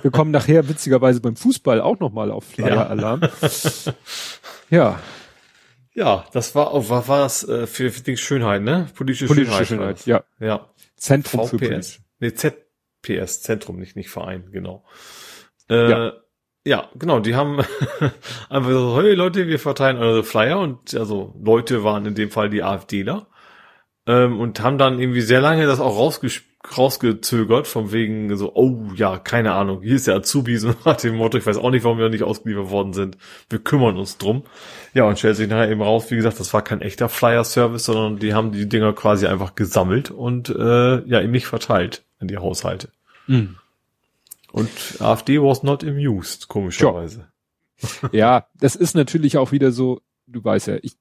Wir 0.01 0.13
kommen 0.13 0.31
nachher 0.31 0.69
witzigerweise 0.69 1.21
beim 1.21 1.35
Fußball 1.35 1.81
auch 1.81 1.99
nochmal 1.99 2.31
auf 2.31 2.45
Flyer 2.45 2.89
Alarm. 2.89 3.21
Ja. 4.71 4.99
ja. 5.93 6.25
das 6.33 6.55
war 6.55 6.71
auch, 6.71 6.89
war, 6.89 7.07
war 7.09 7.19
das 7.19 7.47
äh, 7.47 7.67
für, 7.67 7.91
für 7.91 8.01
die 8.01 8.17
Schönheit, 8.17 8.63
ne? 8.63 8.89
Politische, 8.95 9.27
Politische 9.27 9.67
Schönheit. 9.67 9.99
Schönheit 9.99 10.25
ja. 10.41 10.47
Ja. 10.47 10.71
Zentrum 10.97 11.41
VPS. 11.41 11.51
für 11.51 11.59
Politik. 11.59 12.01
Nee, 12.21 12.33
ZPS, 12.33 13.43
Zentrum, 13.43 13.79
nicht, 13.79 13.97
nicht 13.97 14.09
Verein, 14.09 14.51
genau. 14.51 14.83
Äh, 15.69 15.91
ja. 15.91 16.13
Ja, 16.65 16.89
genau, 16.95 17.19
die 17.19 17.35
haben 17.35 17.59
einfach 18.49 18.71
so, 18.71 19.03
hey 19.03 19.15
Leute, 19.15 19.49
wir 19.49 19.59
verteilen 19.59 19.99
eure 19.99 20.23
Flyer 20.23 20.61
und 20.61 20.95
also 20.95 21.35
Leute 21.43 21.83
waren 21.83 22.07
in 22.07 22.15
dem 22.15 22.31
Fall 22.31 22.49
die 22.49 22.63
AfDler 22.63 23.27
ähm, 24.07 24.41
und 24.41 24.61
haben 24.61 24.79
dann 24.79 24.99
irgendwie 24.99 25.21
sehr 25.21 25.41
lange 25.41 25.67
das 25.67 25.81
auch 25.81 25.97
rausges 25.97 26.43
rausgezögert, 26.77 27.67
von 27.67 27.93
wegen 27.93 28.37
so, 28.37 28.53
oh 28.55 28.93
ja, 28.95 29.19
keine 29.19 29.53
Ahnung, 29.53 29.83
hier 29.83 29.97
ist 29.97 30.07
der 30.07 30.17
Azubi, 30.17 30.57
so 30.59 30.75
nach 30.85 30.97
dem 30.97 31.17
Motto, 31.17 31.39
ich 31.39 31.47
weiß 31.47 31.57
auch 31.57 31.71
nicht, 31.71 31.85
warum 31.85 31.99
wir 31.99 32.05
noch 32.05 32.13
nicht 32.13 32.23
ausgeliefert 32.23 32.71
worden 32.71 32.93
sind, 32.93 33.19
wir 33.51 33.59
kümmern 33.59 33.97
uns 33.97 34.19
drum. 34.19 34.45
Ja, 34.95 35.05
und 35.05 35.19
stellt 35.19 35.37
sich 35.37 35.49
nachher 35.49 35.71
eben 35.71 35.83
raus, 35.83 36.11
wie 36.11 36.17
gesagt, 36.17 36.39
das 36.39 36.55
war 36.55 36.63
kein 36.63 36.81
echter 36.81 37.09
Flyer-Service, 37.09 37.85
sondern 37.85 38.19
die 38.19 38.35
haben 38.35 38.53
die 38.53 38.69
Dinger 38.69 38.93
quasi 38.93 39.27
einfach 39.27 39.55
gesammelt 39.55 40.11
und 40.11 40.51
äh, 40.51 41.05
ja, 41.07 41.21
eben 41.21 41.33
nicht 41.33 41.47
verteilt 41.47 42.05
in 42.21 42.29
die 42.29 42.39
Haushalte. 42.39 42.91
Mhm. 43.27 43.57
Und 44.53 44.71
AfD 45.01 45.41
was 45.41 45.63
not 45.63 45.83
amused, 45.83 46.49
komischerweise. 46.49 47.29
Ja, 48.13 48.47
das 48.61 48.77
ist 48.77 48.95
natürlich 48.95 49.39
auch 49.39 49.51
wieder 49.51 49.73
so, 49.73 50.03
du 50.29 50.45
weißt 50.45 50.69
ja, 50.69 50.77
ich 50.83 50.93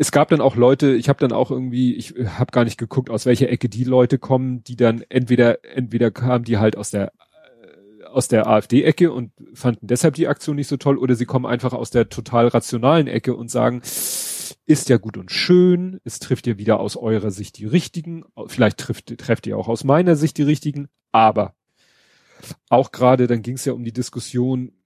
es 0.00 0.12
gab 0.12 0.28
dann 0.28 0.40
auch 0.40 0.54
Leute, 0.54 0.94
ich 0.94 1.08
habe 1.08 1.18
dann 1.18 1.32
auch 1.32 1.50
irgendwie, 1.50 1.94
ich 1.94 2.14
habe 2.38 2.52
gar 2.52 2.64
nicht 2.64 2.78
geguckt, 2.78 3.10
aus 3.10 3.26
welcher 3.26 3.50
Ecke 3.50 3.68
die 3.68 3.82
Leute 3.82 4.18
kommen, 4.18 4.62
die 4.62 4.76
dann 4.76 5.02
entweder 5.08 5.64
entweder 5.64 6.12
kamen 6.12 6.44
die 6.44 6.56
halt 6.56 6.76
aus 6.76 6.90
der 6.90 7.12
äh, 7.12 8.04
aus 8.04 8.28
der 8.28 8.46
AfD-Ecke 8.46 9.12
und 9.12 9.32
fanden 9.54 9.88
deshalb 9.88 10.14
die 10.14 10.28
Aktion 10.28 10.54
nicht 10.54 10.68
so 10.68 10.76
toll, 10.76 10.98
oder 10.98 11.16
sie 11.16 11.26
kommen 11.26 11.46
einfach 11.46 11.72
aus 11.72 11.90
der 11.90 12.08
total 12.08 12.46
rationalen 12.46 13.08
Ecke 13.08 13.34
und 13.34 13.50
sagen, 13.50 13.82
ist 13.82 14.88
ja 14.88 14.98
gut 14.98 15.16
und 15.16 15.32
schön, 15.32 16.00
es 16.04 16.20
trifft 16.20 16.46
ja 16.46 16.58
wieder 16.58 16.78
aus 16.78 16.96
eurer 16.96 17.32
Sicht 17.32 17.58
die 17.58 17.66
richtigen, 17.66 18.24
vielleicht 18.46 18.78
trifft, 18.78 19.18
trefft 19.18 19.48
ihr 19.48 19.58
auch 19.58 19.68
aus 19.68 19.82
meiner 19.82 20.14
Sicht 20.14 20.38
die 20.38 20.42
richtigen, 20.44 20.88
aber 21.10 21.54
auch 22.68 22.92
gerade, 22.92 23.26
dann 23.26 23.42
ging 23.42 23.56
es 23.56 23.64
ja 23.64 23.72
um 23.72 23.82
die 23.82 23.92
Diskussion, 23.92 24.77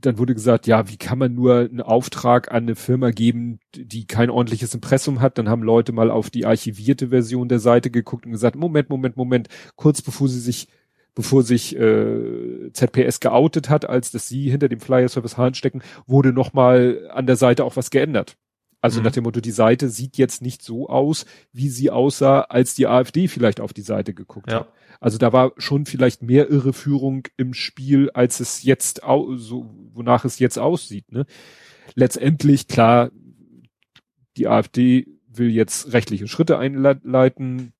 dann 0.00 0.18
wurde 0.18 0.34
gesagt, 0.34 0.66
ja, 0.66 0.88
wie 0.88 0.96
kann 0.96 1.18
man 1.18 1.34
nur 1.34 1.56
einen 1.56 1.80
Auftrag 1.80 2.52
an 2.52 2.64
eine 2.64 2.76
Firma 2.76 3.10
geben, 3.10 3.58
die 3.74 4.06
kein 4.06 4.30
ordentliches 4.30 4.74
Impressum 4.74 5.20
hat? 5.20 5.36
Dann 5.36 5.48
haben 5.48 5.62
Leute 5.62 5.92
mal 5.92 6.10
auf 6.10 6.30
die 6.30 6.46
archivierte 6.46 7.08
Version 7.08 7.48
der 7.48 7.58
Seite 7.58 7.90
geguckt 7.90 8.24
und 8.24 8.32
gesagt, 8.32 8.56
Moment, 8.56 8.88
Moment, 8.88 9.16
Moment, 9.16 9.48
kurz 9.74 10.00
bevor 10.00 10.28
sie 10.28 10.38
sich, 10.38 10.68
bevor 11.14 11.42
sich 11.42 11.76
äh, 11.76 12.70
ZPS 12.72 13.18
geoutet 13.18 13.68
hat, 13.68 13.88
als 13.88 14.12
dass 14.12 14.28
sie 14.28 14.48
hinter 14.48 14.68
dem 14.68 14.80
Flyer 14.80 15.08
Service 15.08 15.36
Hahn 15.36 15.54
stecken, 15.54 15.82
wurde 16.06 16.32
nochmal 16.32 17.08
an 17.12 17.26
der 17.26 17.36
Seite 17.36 17.64
auch 17.64 17.76
was 17.76 17.90
geändert. 17.90 18.36
Also 18.84 19.00
mhm. 19.00 19.06
nach 19.06 19.12
dem 19.12 19.24
Motto, 19.24 19.40
die 19.40 19.50
Seite 19.50 19.88
sieht 19.88 20.18
jetzt 20.18 20.42
nicht 20.42 20.60
so 20.60 20.90
aus, 20.90 21.24
wie 21.54 21.70
sie 21.70 21.90
aussah, 21.90 22.42
als 22.42 22.74
die 22.74 22.86
AfD 22.86 23.28
vielleicht 23.28 23.58
auf 23.58 23.72
die 23.72 23.80
Seite 23.80 24.12
geguckt 24.12 24.50
ja. 24.50 24.60
hat. 24.60 24.72
Also 25.00 25.16
da 25.16 25.32
war 25.32 25.52
schon 25.56 25.86
vielleicht 25.86 26.22
mehr 26.22 26.50
Irreführung 26.50 27.26
im 27.38 27.54
Spiel, 27.54 28.10
als 28.10 28.40
es 28.40 28.62
jetzt 28.62 29.00
so, 29.36 29.74
wonach 29.94 30.26
es 30.26 30.38
jetzt 30.38 30.58
aussieht. 30.58 31.10
Ne? 31.12 31.24
Letztendlich, 31.94 32.68
klar, 32.68 33.10
die 34.36 34.48
AfD 34.48 35.06
will 35.28 35.48
jetzt 35.48 35.94
rechtliche 35.94 36.28
Schritte 36.28 36.58
einleiten. 36.58 37.72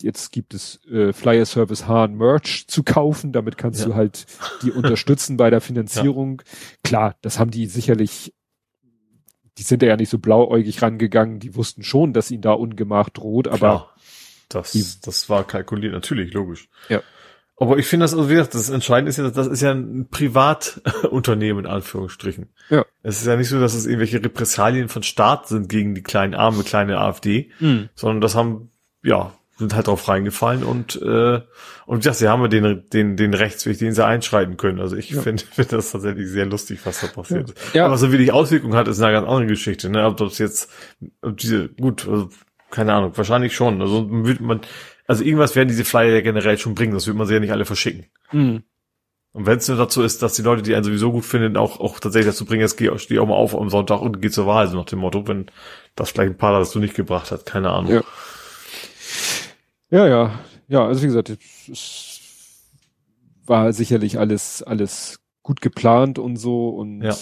Jetzt 0.00 0.30
gibt 0.30 0.54
es 0.54 0.78
äh, 0.86 1.12
Flyer 1.12 1.44
Service 1.44 1.88
Hahn 1.88 2.14
Merch 2.14 2.68
zu 2.68 2.84
kaufen. 2.84 3.32
Damit 3.32 3.58
kannst 3.58 3.80
ja. 3.80 3.86
du 3.86 3.94
halt 3.96 4.26
die 4.62 4.70
unterstützen 4.70 5.36
bei 5.36 5.50
der 5.50 5.60
Finanzierung. 5.60 6.40
Ja. 6.46 6.76
Klar, 6.84 7.16
das 7.20 7.40
haben 7.40 7.50
die 7.50 7.66
sicherlich 7.66 8.32
die 9.60 9.64
sind 9.64 9.82
ja 9.82 9.94
nicht 9.94 10.08
so 10.08 10.18
blauäugig 10.18 10.80
rangegangen, 10.80 11.38
die 11.38 11.54
wussten 11.54 11.82
schon, 11.82 12.14
dass 12.14 12.30
ihnen 12.30 12.40
da 12.40 12.52
Ungemach 12.52 13.10
droht, 13.10 13.46
aber 13.46 13.58
Klar, 13.58 13.94
das, 14.48 14.72
die, 14.72 14.82
das 15.02 15.28
war 15.28 15.46
kalkuliert, 15.46 15.92
natürlich, 15.92 16.32
logisch. 16.32 16.70
Ja. 16.88 17.02
Aber 17.58 17.76
ich 17.76 17.86
finde 17.86 18.04
das, 18.04 18.14
also 18.14 18.30
wie 18.30 18.34
gesagt, 18.34 18.54
das 18.54 18.70
Entscheidende 18.70 19.10
ist 19.10 19.18
ja, 19.18 19.28
das 19.28 19.46
ist 19.46 19.60
ja 19.60 19.72
ein 19.72 20.08
Privatunternehmen, 20.10 21.66
in 21.66 21.70
Anführungsstrichen. 21.70 22.48
Ja. 22.70 22.86
Es 23.02 23.20
ist 23.20 23.26
ja 23.26 23.36
nicht 23.36 23.50
so, 23.50 23.60
dass 23.60 23.74
es 23.74 23.84
irgendwelche 23.84 24.24
Repressalien 24.24 24.88
von 24.88 25.02
Staat 25.02 25.48
sind 25.48 25.68
gegen 25.68 25.94
die 25.94 26.02
kleinen 26.02 26.34
arme, 26.34 26.64
kleine 26.64 26.96
AfD, 26.96 27.50
mhm. 27.60 27.90
sondern 27.94 28.22
das 28.22 28.34
haben, 28.34 28.70
ja, 29.02 29.34
sind 29.60 29.74
halt 29.74 29.86
drauf 29.86 30.08
reingefallen 30.08 30.64
und 30.64 31.00
äh, 31.00 31.40
und 31.86 32.04
ja, 32.04 32.12
sie 32.12 32.28
haben 32.28 32.42
ja 32.42 32.48
den 32.48 32.88
den 32.92 33.16
den 33.16 33.34
Rechtsweg, 33.34 33.78
den 33.78 33.92
sie 33.92 34.04
einschreiten 34.04 34.56
können. 34.56 34.80
Also 34.80 34.96
ich 34.96 35.10
ja. 35.10 35.20
finde 35.20 35.44
finde 35.52 35.76
das 35.76 35.92
tatsächlich 35.92 36.28
sehr 36.28 36.46
lustig, 36.46 36.80
was 36.84 37.00
da 37.00 37.06
passiert. 37.06 37.54
Ja. 37.72 37.86
Aber 37.86 37.96
so 37.96 38.10
wie 38.10 38.18
die 38.18 38.32
Auswirkungen 38.32 38.74
hat, 38.74 38.88
ist 38.88 39.00
eine 39.00 39.12
ganz 39.12 39.28
andere 39.28 39.46
Geschichte. 39.46 39.90
Ne? 39.90 40.04
Ob 40.04 40.16
das 40.16 40.38
jetzt 40.38 40.72
ob 41.22 41.36
diese 41.36 41.68
gut, 41.68 42.08
also, 42.08 42.30
keine 42.70 42.94
Ahnung, 42.94 43.12
wahrscheinlich 43.14 43.54
schon. 43.54 43.80
Also 43.80 44.08
würde 44.10 44.42
man 44.42 44.62
also 45.06 45.24
irgendwas 45.24 45.56
werden 45.56 45.68
diese 45.68 45.84
Flyer 45.84 46.14
ja 46.14 46.20
generell 46.20 46.58
schon 46.58 46.74
bringen. 46.74 46.94
Das 46.94 47.06
würde 47.06 47.18
man 47.18 47.26
sie 47.26 47.34
ja 47.34 47.40
nicht 47.40 47.52
alle 47.52 47.64
verschicken. 47.64 48.06
Mhm. 48.32 48.64
Und 49.32 49.46
wenn 49.46 49.58
es 49.58 49.68
nur 49.68 49.76
dazu 49.76 50.02
ist, 50.02 50.22
dass 50.22 50.34
die 50.34 50.42
Leute, 50.42 50.62
die 50.62 50.74
einen 50.74 50.84
sowieso 50.84 51.12
gut 51.12 51.24
finden, 51.24 51.56
auch, 51.56 51.78
auch 51.78 52.00
tatsächlich 52.00 52.32
dazu 52.32 52.44
bringen, 52.44 52.62
jetzt 52.62 52.76
geh, 52.76 52.90
steh 52.98 53.18
auch 53.20 53.26
mal 53.26 53.34
auf 53.34 53.56
am 53.56 53.70
Sonntag 53.70 54.00
und 54.00 54.20
geh 54.20 54.30
zur 54.30 54.46
Wahl, 54.46 54.66
so 54.66 54.76
nach 54.76 54.86
dem 54.86 54.98
Motto, 54.98 55.28
wenn 55.28 55.46
das 55.94 56.10
vielleicht 56.10 56.32
ein 56.32 56.36
paar 56.36 56.58
das 56.58 56.72
du 56.72 56.80
nicht 56.80 56.94
gebracht 56.94 57.30
hat, 57.30 57.46
keine 57.46 57.70
Ahnung. 57.70 57.92
Ja. 57.92 58.02
Ja, 59.90 60.06
ja, 60.08 60.40
ja, 60.68 60.86
also 60.86 61.02
wie 61.02 61.06
gesagt, 61.06 61.30
es 61.68 62.20
war 63.44 63.72
sicherlich 63.72 64.18
alles, 64.18 64.62
alles 64.62 65.20
gut 65.42 65.60
geplant 65.60 66.18
und 66.18 66.36
so 66.36 66.68
und 66.70 67.02
ja. 67.02 67.16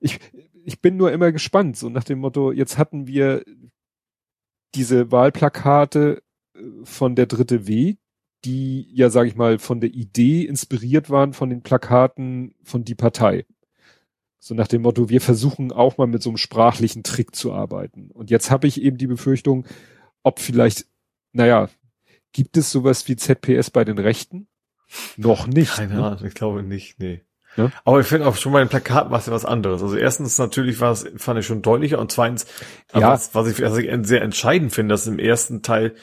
ich, 0.00 0.20
ich 0.64 0.80
bin 0.80 0.96
nur 0.96 1.12
immer 1.12 1.32
gespannt, 1.32 1.76
so 1.76 1.88
nach 1.88 2.04
dem 2.04 2.18
Motto, 2.18 2.52
jetzt 2.52 2.78
hatten 2.78 3.06
wir 3.06 3.44
diese 4.74 5.10
Wahlplakate 5.10 6.22
äh, 6.54 6.60
von 6.84 7.14
der 7.14 7.26
dritte 7.26 7.66
W, 7.66 7.96
die 8.44 8.88
ja, 8.92 9.10
sage 9.10 9.28
ich 9.28 9.36
mal, 9.36 9.58
von 9.58 9.80
der 9.80 9.90
Idee 9.90 10.44
inspiriert 10.44 11.10
waren 11.10 11.32
von 11.32 11.50
den 11.50 11.62
Plakaten 11.62 12.54
von 12.62 12.84
die 12.84 12.94
Partei. 12.94 13.46
So 14.38 14.54
nach 14.54 14.66
dem 14.66 14.82
Motto, 14.82 15.08
wir 15.08 15.20
versuchen 15.20 15.70
auch 15.70 15.98
mal 15.98 16.08
mit 16.08 16.22
so 16.22 16.30
einem 16.30 16.36
sprachlichen 16.36 17.04
Trick 17.04 17.36
zu 17.36 17.52
arbeiten. 17.52 18.10
Und 18.10 18.30
jetzt 18.30 18.50
habe 18.50 18.66
ich 18.66 18.82
eben 18.82 18.98
die 18.98 19.06
Befürchtung, 19.06 19.66
ob 20.24 20.40
vielleicht, 20.40 20.86
naja, 21.32 21.68
gibt 22.32 22.56
es 22.56 22.70
sowas 22.70 23.06
wie 23.08 23.16
ZPS 23.16 23.70
bei 23.70 23.84
den 23.84 23.98
Rechten? 23.98 24.48
Noch 25.16 25.46
nicht. 25.46 25.74
Keine 25.74 25.94
ne? 25.94 26.04
Ahnung, 26.04 26.24
ich 26.24 26.34
glaube 26.34 26.62
nicht, 26.62 26.98
nee. 26.98 27.22
Ja? 27.56 27.70
Aber 27.84 28.00
ich 28.00 28.06
finde 28.06 28.26
auch 28.26 28.36
schon 28.36 28.52
bei 28.52 28.60
den 28.60 28.68
Plakaten 28.68 29.10
war 29.10 29.18
es 29.18 29.26
ja 29.26 29.32
was 29.32 29.44
anderes. 29.44 29.82
Also 29.82 29.96
erstens 29.96 30.38
natürlich 30.38 30.80
war 30.80 30.92
es, 30.92 31.06
fand 31.16 31.38
ich 31.38 31.46
schon 31.46 31.62
deutlicher 31.62 31.98
und 31.98 32.10
zweitens, 32.10 32.46
ja. 32.94 33.10
was, 33.10 33.34
was 33.34 33.48
ich, 33.48 33.60
was 33.62 33.76
ich 33.76 33.90
sehr 34.06 34.22
entscheidend 34.22 34.72
finde, 34.72 34.94
dass 34.94 35.06
im 35.06 35.18
ersten 35.18 35.62
Teil 35.62 35.94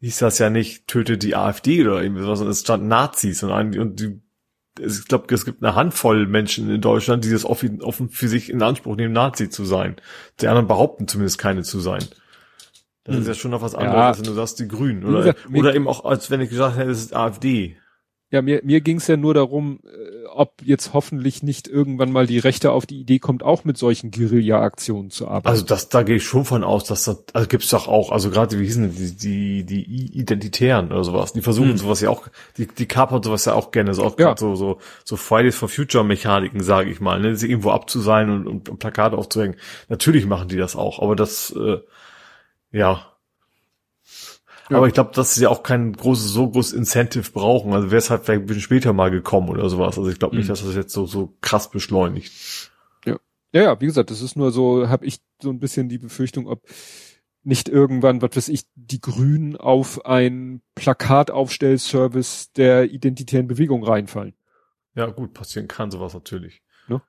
hieß 0.00 0.18
das 0.18 0.38
ja 0.38 0.50
nicht, 0.50 0.86
töte 0.86 1.18
die 1.18 1.34
AfD 1.34 1.82
oder 1.82 2.02
irgendwie 2.02 2.22
was, 2.22 2.38
sondern 2.38 2.52
es 2.52 2.60
stand 2.60 2.86
Nazis 2.86 3.42
und, 3.42 3.50
ein, 3.50 3.78
und 3.78 4.00
die, 4.00 4.20
ich 4.78 5.06
glaube, 5.06 5.32
es 5.34 5.44
gibt 5.44 5.62
eine 5.62 5.74
Handvoll 5.74 6.26
Menschen 6.26 6.70
in 6.70 6.80
Deutschland, 6.80 7.24
die 7.24 7.30
das 7.30 7.44
offen, 7.44 7.80
offen 7.80 8.08
für 8.10 8.28
sich 8.28 8.50
in 8.50 8.62
Anspruch 8.62 8.96
nehmen, 8.96 9.14
Nazi 9.14 9.48
zu 9.48 9.64
sein. 9.64 9.96
Die 10.40 10.48
anderen 10.48 10.66
behaupten 10.66 11.08
zumindest 11.08 11.38
keine 11.38 11.62
zu 11.62 11.80
sein. 11.80 12.04
Das 13.04 13.14
hm. 13.14 13.22
ist 13.22 13.28
ja 13.28 13.34
schon 13.34 13.50
noch 13.50 13.62
was 13.62 13.74
anderes, 13.74 13.94
ja. 13.94 14.08
als 14.08 14.18
wenn 14.18 14.24
du 14.24 14.32
sagst, 14.32 14.58
die 14.60 14.68
Grünen. 14.68 15.04
Oder, 15.04 15.34
oder 15.54 15.74
eben 15.74 15.86
auch, 15.86 16.04
als 16.04 16.30
wenn 16.30 16.40
ich 16.40 16.50
gesagt 16.50 16.76
hätte, 16.76 16.90
es 16.90 16.98
ist 16.98 17.14
AfD. 17.14 17.76
Ja, 18.30 18.42
mir, 18.42 18.62
mir 18.64 18.80
ging 18.80 18.96
es 18.96 19.06
ja 19.06 19.16
nur 19.16 19.32
darum, 19.32 19.78
äh, 19.84 20.26
ob 20.34 20.54
jetzt 20.64 20.92
hoffentlich 20.92 21.44
nicht 21.44 21.68
irgendwann 21.68 22.10
mal 22.10 22.26
die 22.26 22.40
Rechte 22.40 22.72
auf 22.72 22.84
die 22.84 22.98
Idee 22.98 23.20
kommt, 23.20 23.44
auch 23.44 23.62
mit 23.62 23.78
solchen 23.78 24.10
Guerilla-Aktionen 24.10 25.10
zu 25.10 25.28
arbeiten. 25.28 25.46
Also 25.46 25.64
das, 25.64 25.88
da 25.88 26.02
gehe 26.02 26.16
ich 26.16 26.24
schon 26.24 26.44
von 26.44 26.64
aus, 26.64 26.82
dass 26.82 27.04
das, 27.04 27.22
also 27.32 27.46
gibt's 27.46 27.70
doch 27.70 27.86
auch, 27.86 28.10
also 28.10 28.30
gerade 28.30 28.58
wie 28.58 28.64
hießen 28.64 28.92
die, 28.92 29.14
die, 29.14 29.64
die 29.64 30.18
Identitären 30.18 30.90
oder 30.90 31.04
sowas, 31.04 31.32
die 31.32 31.42
versuchen 31.42 31.70
hm. 31.70 31.76
sowas 31.76 32.00
ja 32.00 32.10
auch, 32.10 32.26
die, 32.56 32.66
die 32.66 32.86
kapern 32.86 33.22
sowas 33.22 33.44
ja 33.44 33.52
auch 33.52 33.70
gerne, 33.70 33.94
so 33.94 34.02
auch 34.02 34.18
ja. 34.18 34.34
so, 34.36 34.56
so, 34.56 34.78
so 35.04 35.14
Fridays 35.14 35.54
for 35.54 35.68
Future 35.68 36.02
Mechaniken, 36.02 36.60
sage 36.60 36.90
ich 36.90 37.00
mal, 37.00 37.20
ne, 37.20 37.36
sich 37.36 37.50
irgendwo 37.50 37.70
abzuseilen 37.70 38.30
und, 38.30 38.46
und, 38.48 38.68
und 38.68 38.78
Plakate 38.78 39.16
aufzuhängen. 39.16 39.54
Natürlich 39.88 40.26
machen 40.26 40.48
die 40.48 40.56
das 40.56 40.74
auch, 40.74 41.00
aber 41.00 41.14
das, 41.14 41.54
äh, 41.56 41.78
ja, 42.74 43.14
ja. 44.70 44.78
Aber 44.78 44.86
ich 44.86 44.94
glaube, 44.94 45.12
dass 45.14 45.34
sie 45.34 45.42
ja 45.42 45.50
auch 45.50 45.62
kein 45.62 45.92
großes, 45.92 46.30
so 46.30 46.50
großes 46.50 46.72
Incentive 46.72 47.30
brauchen. 47.32 47.72
Also 47.74 47.90
wäre 47.90 47.98
es 47.98 48.10
halt 48.10 48.24
vielleicht 48.24 48.42
ein 48.42 48.46
bisschen 48.46 48.62
später 48.62 48.92
mal 48.92 49.10
gekommen 49.10 49.50
oder 49.50 49.68
sowas. 49.68 49.98
Also 49.98 50.10
ich 50.10 50.18
glaube 50.18 50.36
nicht, 50.36 50.46
mhm. 50.46 50.48
dass 50.48 50.64
das 50.64 50.74
jetzt 50.74 50.92
so, 50.92 51.06
so 51.06 51.36
krass 51.42 51.70
beschleunigt. 51.70 52.70
Ja. 53.04 53.18
Ja, 53.52 53.62
ja, 53.62 53.80
wie 53.80 53.86
gesagt, 53.86 54.10
das 54.10 54.22
ist 54.22 54.36
nur 54.36 54.52
so, 54.52 54.88
habe 54.88 55.04
ich 55.04 55.20
so 55.40 55.50
ein 55.50 55.60
bisschen 55.60 55.88
die 55.88 55.98
Befürchtung, 55.98 56.46
ob 56.46 56.62
nicht 57.42 57.68
irgendwann, 57.68 58.22
was 58.22 58.34
weiß 58.34 58.48
ich, 58.48 58.62
die 58.74 59.02
Grünen 59.02 59.56
auf 59.56 60.06
ein 60.06 60.62
Plakataufstellservice 60.76 62.52
der 62.52 62.90
identitären 62.90 63.46
Bewegung 63.46 63.84
reinfallen. 63.84 64.34
Ja, 64.94 65.06
gut, 65.06 65.34
passieren 65.34 65.68
kann 65.68 65.90
sowas 65.90 66.14
natürlich. 66.14 66.62
Ne? 66.88 67.02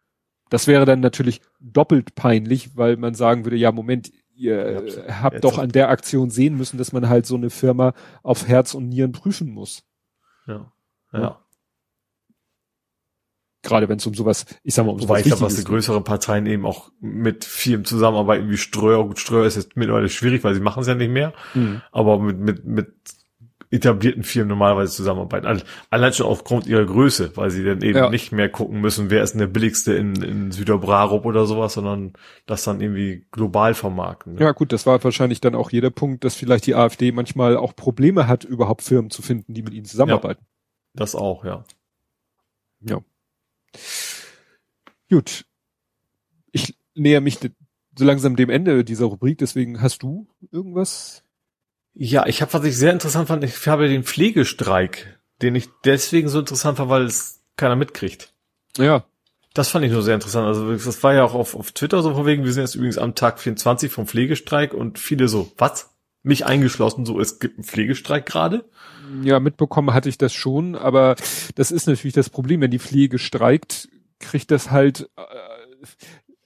Das 0.49 0.67
wäre 0.67 0.85
dann 0.85 0.99
natürlich 0.99 1.39
doppelt 1.61 2.15
peinlich, 2.15 2.75
weil 2.75 2.97
man 2.97 3.13
sagen 3.13 3.45
würde, 3.45 3.55
ja, 3.55 3.71
Moment, 3.71 4.11
ihr 4.35 4.83
ja, 4.85 5.21
habt 5.21 5.43
doch 5.43 5.57
an 5.57 5.69
der 5.69 5.89
Aktion 5.89 6.29
sehen 6.29 6.57
müssen, 6.57 6.77
dass 6.77 6.91
man 6.91 7.09
halt 7.09 7.25
so 7.25 7.35
eine 7.35 7.49
Firma 7.49 7.93
auf 8.23 8.47
Herz 8.47 8.73
und 8.73 8.89
Nieren 8.89 9.11
prüfen 9.11 9.49
muss. 9.49 9.83
Ja. 10.47 10.71
Ja. 11.13 11.19
ja. 11.19 11.39
Gerade 13.63 13.89
wenn 13.89 13.97
es 13.97 14.05
um 14.05 14.13
sowas, 14.13 14.45
ich 14.63 14.75
sag 14.75 14.85
mal, 14.85 14.91
um 14.91 15.01
Wobei 15.01 15.21
ich 15.21 15.25
glaube, 15.25 15.43
dass 15.43 15.55
die 15.55 15.63
größeren 15.63 16.03
Parteien 16.03 16.45
eben 16.45 16.67
auch 16.67 16.91
mit 16.99 17.45
Firmen 17.45 17.83
zusammenarbeiten 17.83 18.49
wie 18.49 18.57
Ströer. 18.57 19.03
Gut, 19.07 19.19
Ströer 19.19 19.47
ist 19.47 19.55
jetzt 19.55 19.75
mittlerweile 19.75 20.07
schwierig, 20.09 20.43
weil 20.43 20.53
sie 20.53 20.59
machen 20.59 20.81
es 20.81 20.87
ja 20.87 20.93
nicht 20.93 21.09
mehr. 21.09 21.33
Mhm. 21.55 21.81
Aber 21.91 22.19
mit, 22.19 22.37
mit, 22.39 22.65
mit 22.65 22.93
etablierten 23.71 24.23
Firmen 24.23 24.49
normalerweise 24.49 24.95
zusammenarbeiten. 24.95 25.63
Allein 25.89 26.13
schon 26.13 26.27
aufgrund 26.27 26.67
ihrer 26.67 26.85
Größe, 26.85 27.35
weil 27.35 27.49
sie 27.49 27.63
dann 27.63 27.81
eben 27.81 27.97
ja. 27.97 28.09
nicht 28.09 28.31
mehr 28.31 28.49
gucken 28.49 28.81
müssen, 28.81 29.09
wer 29.09 29.23
ist 29.23 29.31
denn 29.31 29.39
der 29.39 29.47
billigste 29.47 29.93
in, 29.93 30.15
in 30.21 30.51
Süderbrarup 30.51 31.25
oder 31.25 31.45
sowas, 31.45 31.73
sondern 31.73 32.13
das 32.45 32.63
dann 32.63 32.81
irgendwie 32.81 33.25
global 33.31 33.73
vermarkten. 33.73 34.35
Ne? 34.35 34.41
Ja 34.41 34.51
gut, 34.51 34.71
das 34.71 34.85
war 34.85 35.03
wahrscheinlich 35.03 35.41
dann 35.41 35.55
auch 35.55 35.71
jeder 35.71 35.89
Punkt, 35.89 36.23
dass 36.23 36.35
vielleicht 36.35 36.65
die 36.67 36.75
AfD 36.75 37.11
manchmal 37.11 37.57
auch 37.57 37.75
Probleme 37.75 38.27
hat, 38.27 38.43
überhaupt 38.43 38.81
Firmen 38.81 39.11
zu 39.11 39.21
finden, 39.21 39.53
die 39.53 39.61
mit 39.61 39.73
ihnen 39.73 39.85
zusammenarbeiten. 39.85 40.41
Ja, 40.43 40.99
das 40.99 41.15
auch, 41.15 41.43
ja. 41.43 41.63
Ja. 42.81 43.01
Gut. 45.09 45.45
Ich 46.51 46.77
näher 46.93 47.21
mich 47.21 47.39
so 47.97 48.05
langsam 48.05 48.35
dem 48.35 48.49
Ende 48.49 48.83
dieser 48.83 49.05
Rubrik, 49.05 49.37
deswegen 49.37 49.81
hast 49.81 50.03
du 50.03 50.27
irgendwas 50.51 51.24
ja, 51.95 52.27
ich 52.27 52.41
habe, 52.41 52.53
was 52.53 52.65
ich 52.65 52.77
sehr 52.77 52.91
interessant 52.91 53.29
fand, 53.29 53.43
ich 53.43 53.67
habe 53.67 53.87
den 53.87 54.03
Pflegestreik, 54.03 55.17
den 55.41 55.55
ich 55.55 55.69
deswegen 55.85 56.27
so 56.27 56.39
interessant 56.39 56.77
fand, 56.77 56.89
weil 56.89 57.03
es 57.03 57.41
keiner 57.55 57.75
mitkriegt. 57.75 58.33
Ja. 58.77 59.05
Das 59.53 59.69
fand 59.69 59.85
ich 59.85 59.91
nur 59.91 60.03
sehr 60.03 60.15
interessant. 60.15 60.45
Also 60.45 60.73
das 60.73 61.01
war 61.01 61.13
ja 61.13 61.23
auch 61.23 61.33
auf, 61.33 61.55
auf 61.55 61.71
Twitter 61.71 62.01
so 62.01 62.13
von 62.13 62.25
wegen, 62.25 62.43
wir 62.43 62.51
sind 62.51 62.63
jetzt 62.63 62.75
übrigens 62.75 62.97
am 62.97 63.15
Tag 63.15 63.39
24 63.39 63.89
vom 63.89 64.05
Pflegestreik 64.05 64.73
und 64.73 64.99
viele 64.99 65.29
so, 65.29 65.51
was? 65.57 65.91
Mich 66.23 66.45
eingeschlossen, 66.45 67.05
so, 67.05 67.19
es 67.19 67.39
gibt 67.39 67.57
einen 67.57 67.63
Pflegestreik 67.63 68.25
gerade? 68.25 68.65
Ja, 69.23 69.39
mitbekommen 69.39 69.93
hatte 69.93 70.09
ich 70.09 70.17
das 70.17 70.33
schon, 70.33 70.75
aber 70.75 71.15
das 71.53 71.71
ist 71.71 71.87
natürlich 71.87 72.15
das 72.15 72.29
Problem, 72.29 72.61
wenn 72.61 72.71
die 72.71 72.79
Pflege 72.79 73.19
streikt, 73.19 73.87
kriegt 74.19 74.51
das 74.51 74.71
halt, 74.71 75.09
äh, 75.15 75.85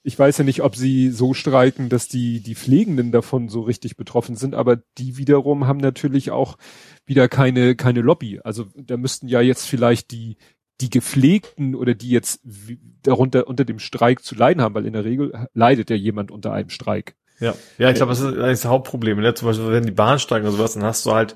ich 0.10 0.18
weiß 0.18 0.40
ja 0.40 0.44
nicht, 0.44 0.64
ob 0.64 0.76
sie 0.76 1.12
so 1.12 1.36
streiken, 1.36 1.88
dass 1.88 2.08
die, 2.08 2.42
die 2.42 2.56
Pflegenden 2.56 3.12
davon 3.12 3.48
so 3.48 3.62
richtig 3.62 3.96
betroffen 3.96 4.36
sind, 4.36 4.56
aber 4.56 4.78
die 4.98 5.18
wiederum 5.18 5.68
haben 5.68 5.78
natürlich 5.78 6.32
auch 6.32 6.58
wieder 7.06 7.30
keine, 7.30 7.76
keine 7.76 8.02
Lobby. 8.02 8.40
Also 8.44 8.66
da 8.76 8.98
müssten 8.98 9.28
ja 9.28 9.40
jetzt 9.40 9.68
vielleicht 9.68 10.10
die, 10.10 10.38
die 10.82 10.90
Gepflegten 10.90 11.76
oder 11.76 11.94
die 11.94 12.10
jetzt 12.10 12.42
darunter 13.04 13.48
unter 13.48 13.66
dem 13.66 13.78
Streik 13.78 14.24
zu 14.24 14.34
leiden 14.34 14.64
haben, 14.64 14.74
weil 14.74 14.88
in 14.88 14.94
der 14.94 15.06
Regel 15.06 15.48
leidet 15.54 15.92
ja 15.92 15.96
jemand 15.96 16.32
unter 16.32 16.54
einem 16.54 16.70
Streik. 16.70 17.16
Ja, 17.40 17.54
ja, 17.78 17.92
ich 17.92 17.96
glaube, 17.96 18.10
das 18.10 18.22
ist 18.22 18.36
das 18.36 18.66
Hauptproblem. 18.66 19.20
Ne? 19.20 19.36
Zum 19.36 19.48
Beispiel, 19.48 19.70
wenn 19.70 19.86
die 19.86 19.92
Bahn 19.92 20.18
streiken 20.18 20.48
oder 20.48 20.58
sowas, 20.58 20.74
dann 20.74 20.84
hast 20.84 21.06
du 21.06 21.12
halt 21.12 21.36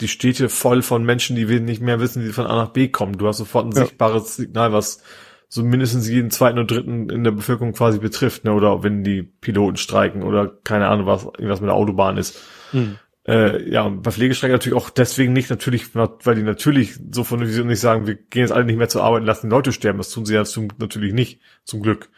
die 0.00 0.08
Städte 0.08 0.48
voll 0.48 0.80
von 0.80 1.04
Menschen, 1.04 1.36
die 1.36 1.44
nicht 1.60 1.82
mehr 1.82 2.00
wissen, 2.00 2.22
wie 2.22 2.28
sie 2.28 2.32
von 2.32 2.46
A 2.46 2.56
nach 2.56 2.70
B 2.70 2.88
kommen. 2.88 3.18
Du 3.18 3.28
hast 3.28 3.36
sofort 3.36 3.66
ein 3.66 3.76
ja. 3.76 3.82
sichtbares 3.84 4.36
Signal, 4.36 4.72
was 4.72 5.02
so 5.48 5.62
mindestens 5.62 6.08
jeden 6.08 6.30
zweiten 6.30 6.58
und 6.58 6.70
dritten 6.70 7.10
in 7.10 7.24
der 7.24 7.30
Bevölkerung 7.30 7.72
quasi 7.72 7.98
betrifft, 7.98 8.44
ne? 8.44 8.52
Oder 8.52 8.82
wenn 8.82 9.04
die 9.04 9.22
Piloten 9.22 9.76
streiken 9.76 10.22
oder 10.22 10.48
keine 10.64 10.88
Ahnung, 10.88 11.06
was 11.06 11.24
irgendwas 11.24 11.60
mit 11.60 11.68
der 11.68 11.76
Autobahn 11.76 12.16
ist. 12.16 12.38
Mhm. 12.72 12.98
Äh, 13.26 13.70
ja, 13.70 13.82
und 13.82 14.02
bei 14.02 14.10
Pflegestreiken 14.10 14.52
natürlich 14.52 14.76
auch 14.76 14.90
deswegen 14.90 15.32
nicht, 15.32 15.48
natürlich, 15.48 15.94
weil 15.94 16.34
die 16.34 16.42
natürlich 16.42 16.98
so 17.10 17.24
von 17.24 17.38
der 17.38 17.48
Vision 17.48 17.68
nicht 17.68 17.80
sagen, 17.80 18.06
wir 18.06 18.16
gehen 18.16 18.42
jetzt 18.42 18.52
alle 18.52 18.64
nicht 18.64 18.76
mehr 18.76 18.88
zur 18.88 19.02
Arbeit 19.02 19.22
und 19.22 19.26
lassen 19.26 19.48
die 19.48 19.54
Leute 19.54 19.72
sterben. 19.72 19.98
Das 19.98 20.10
tun 20.10 20.26
sie 20.26 20.34
ja 20.34 20.44
zum, 20.44 20.68
natürlich 20.78 21.14
nicht, 21.14 21.40
zum 21.64 21.80
Glück. 21.80 22.10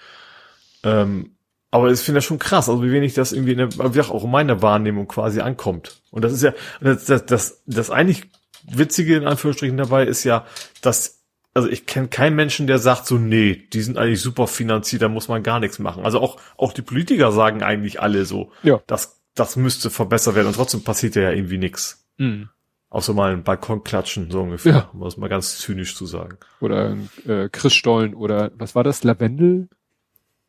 Ähm, 0.83 1.37
aber 1.71 1.91
ich 1.91 2.01
finde 2.01 2.19
das 2.19 2.25
schon 2.25 2.39
krass, 2.39 2.69
also 2.69 2.83
wie 2.83 2.91
wenig 2.91 3.15
das 3.15 3.33
irgendwie 3.33 3.53
in 3.53 3.59
der, 3.59 4.11
auch 4.11 4.25
in 4.25 4.31
meiner 4.31 4.63
Wahrnehmung 4.63 5.07
quasi 5.07 5.41
ankommt. 5.41 6.01
Und 6.11 6.25
das 6.25 6.33
ist 6.33 6.43
ja, 6.43 6.55
das, 6.81 7.05
das, 7.05 7.27
das, 7.27 7.63
das 7.67 7.91
eigentlich 7.91 8.31
Witzige 8.69 9.17
in 9.17 9.27
Anführungsstrichen 9.27 9.77
dabei 9.77 10.07
ist 10.07 10.25
ja, 10.25 10.45
dass 10.81 11.16
also 11.57 11.71
ich 11.71 11.87
kenne 11.87 12.09
keinen 12.09 12.37
Menschen, 12.37 12.67
der 12.67 12.79
sagt 12.79 13.07
so, 13.07 13.17
nee, 13.17 13.67
die 13.73 13.81
sind 13.81 13.97
eigentlich 13.97 14.21
super 14.21 14.47
finanziert, 14.47 15.01
da 15.01 15.09
muss 15.09 15.29
man 15.29 15.43
gar 15.43 15.59
nichts 15.59 15.79
machen. 15.79 16.05
Also 16.05 16.21
auch, 16.21 16.39
auch 16.59 16.75
die 16.75 16.83
Politiker 16.83 17.33
sagen 17.33 17.63
eigentlich 17.63 18.03
alle 18.03 18.27
so, 18.27 18.53
ja. 18.63 18.83
das, 18.87 19.23
das 19.35 19.57
müsste 19.57 19.89
verbessert 19.89 20.35
werden 20.35 20.49
und 20.49 20.57
trotzdem 20.57 20.85
passiert 20.85 21.17
ja 21.17 21.31
irgendwie 21.31 21.57
nichts. 21.57 22.07
Mhm. 22.19 22.51
Außer 22.91 23.15
mal 23.15 23.33
ein 23.33 23.43
Balkon 23.43 23.85
klatschen, 23.85 24.31
so 24.31 24.43
ungefähr, 24.43 24.73
ja. 24.73 24.91
um 24.93 25.01
das 25.01 25.17
mal 25.17 25.31
ganz 25.31 25.59
zynisch 25.59 25.97
zu 25.97 26.05
sagen. 26.05 26.37
Oder 26.61 26.95
äh, 27.27 27.49
Christstollen 27.51 28.15
oder 28.15 28.53
was 28.57 28.75
war 28.75 28.85
das, 28.85 29.03
Lavendel? 29.03 29.71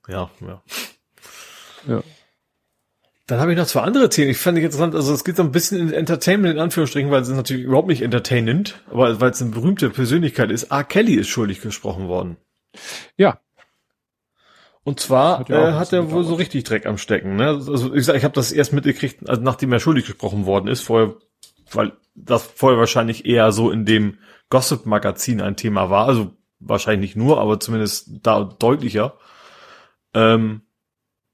Ja, 0.09 0.29
ja. 0.41 0.61
Ja. 1.87 2.03
Dann 3.27 3.39
habe 3.39 3.51
ich 3.51 3.57
noch 3.57 3.67
zwei 3.67 3.81
andere 3.81 4.09
Themen. 4.09 4.31
Ich 4.31 4.37
fand 4.37 4.57
ich 4.57 4.63
interessant, 4.63 4.95
also 4.95 5.13
es 5.13 5.23
geht 5.23 5.35
so 5.35 5.43
ein 5.43 5.51
bisschen 5.51 5.79
in 5.79 5.93
Entertainment 5.93 6.55
in 6.55 6.59
Anführungsstrichen, 6.59 7.11
weil 7.11 7.21
es 7.21 7.27
ist 7.27 7.35
natürlich 7.35 7.65
überhaupt 7.65 7.89
nicht 7.89 8.01
entertainend, 8.01 8.81
aber 8.89 9.19
weil 9.19 9.31
es 9.31 9.41
eine 9.41 9.51
berühmte 9.51 9.89
Persönlichkeit 9.89 10.49
ist. 10.49 10.71
R. 10.71 10.83
Kelly 10.85 11.15
ist 11.15 11.27
schuldig 11.27 11.61
gesprochen 11.61 12.07
worden. 12.07 12.37
Ja. 13.17 13.41
Und 14.83 15.01
zwar 15.01 15.39
hat, 15.39 15.49
äh, 15.49 15.73
hat 15.73 15.91
er 15.91 16.11
wohl 16.11 16.23
so 16.23 16.35
richtig 16.35 16.63
Dreck 16.63 16.85
am 16.85 16.97
Stecken. 16.97 17.35
Ne? 17.35 17.47
Also 17.47 17.93
ich 17.93 18.05
sag, 18.05 18.15
ich 18.15 18.23
habe 18.23 18.33
das 18.33 18.53
erst 18.53 18.71
mitgekriegt, 18.71 19.29
also 19.29 19.41
nachdem 19.41 19.73
er 19.73 19.81
schuldig 19.81 20.05
gesprochen 20.05 20.45
worden 20.45 20.67
ist. 20.67 20.81
Vorher 20.81 21.17
weil 21.73 21.93
das 22.15 22.43
vorher 22.43 22.79
wahrscheinlich 22.79 23.25
eher 23.25 23.51
so 23.51 23.71
in 23.71 23.85
dem 23.85 24.19
Gossip-Magazin 24.49 25.41
ein 25.41 25.55
Thema 25.55 25.89
war, 25.89 26.07
also 26.07 26.31
wahrscheinlich 26.59 27.09
nicht 27.09 27.15
nur, 27.15 27.39
aber 27.39 27.59
zumindest 27.59 28.09
da 28.23 28.43
deutlicher. 28.43 29.17
Ähm, 30.13 30.61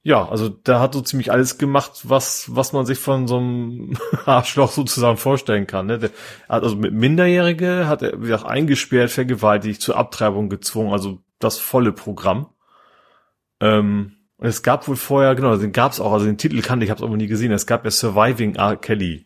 ja, 0.06 0.28
also 0.28 0.50
der 0.50 0.82
hat 0.82 0.94
so 0.94 1.02
ziemlich 1.02 1.32
alles 1.32 1.58
gemacht, 1.58 2.02
was 2.04 2.54
was 2.54 2.74
man 2.74 2.86
sich 2.86 3.00
von 3.00 3.26
so 3.26 3.38
einem 3.38 3.98
Arschloch 4.26 4.72
sozusagen 4.72 5.16
vorstellen 5.16 5.66
kann. 5.66 5.86
Ne? 5.86 5.98
Der 5.98 6.10
hat 6.50 6.64
also 6.64 6.76
mit 6.76 6.94
Minderjährige 6.94 7.88
hat 7.88 8.02
er 8.02 8.20
wie 8.20 8.28
gesagt 8.28 8.46
eingesperrt, 8.46 9.12
vergewaltigt, 9.12 9.82
zur 9.82 9.96
Abtreibung 9.96 10.50
gezwungen, 10.50 10.92
also 10.92 11.20
das 11.40 11.58
volle 11.58 11.94
Programm. 11.94 12.50
Ähm, 13.62 14.18
und 14.36 14.48
es 14.48 14.62
gab 14.62 14.90
wohl 14.90 14.98
vorher, 14.98 15.36
genau, 15.36 15.56
den 15.56 15.72
gab 15.72 15.94
es 15.94 16.02
auch, 16.02 16.12
also 16.12 16.26
den 16.26 16.38
Titel 16.38 16.62
kannte 16.62 16.84
ich, 16.84 16.92
habe 16.92 17.00
es 17.00 17.04
aber 17.08 17.16
nie 17.16 17.28
gesehen. 17.28 17.54
Es 17.54 17.66
gab 17.66 17.86
ja 17.86 17.92
Surviving 17.92 18.56
R. 18.56 18.76
Kelly. 18.76 19.26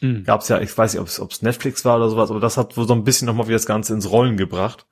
Mhm. 0.00 0.22
Gab 0.22 0.42
es 0.42 0.48
ja, 0.48 0.60
ich 0.60 0.76
weiß 0.76 0.94
nicht, 0.94 1.20
ob 1.20 1.30
es 1.32 1.42
Netflix 1.42 1.84
war 1.84 1.96
oder 1.96 2.10
sowas, 2.10 2.30
aber 2.30 2.38
das 2.38 2.56
hat 2.56 2.76
wohl 2.76 2.86
so 2.86 2.94
ein 2.94 3.02
bisschen 3.02 3.26
nochmal 3.26 3.48
wie 3.48 3.52
das 3.52 3.66
Ganze 3.66 3.92
ins 3.92 4.08
Rollen 4.08 4.36
gebracht, 4.36 4.86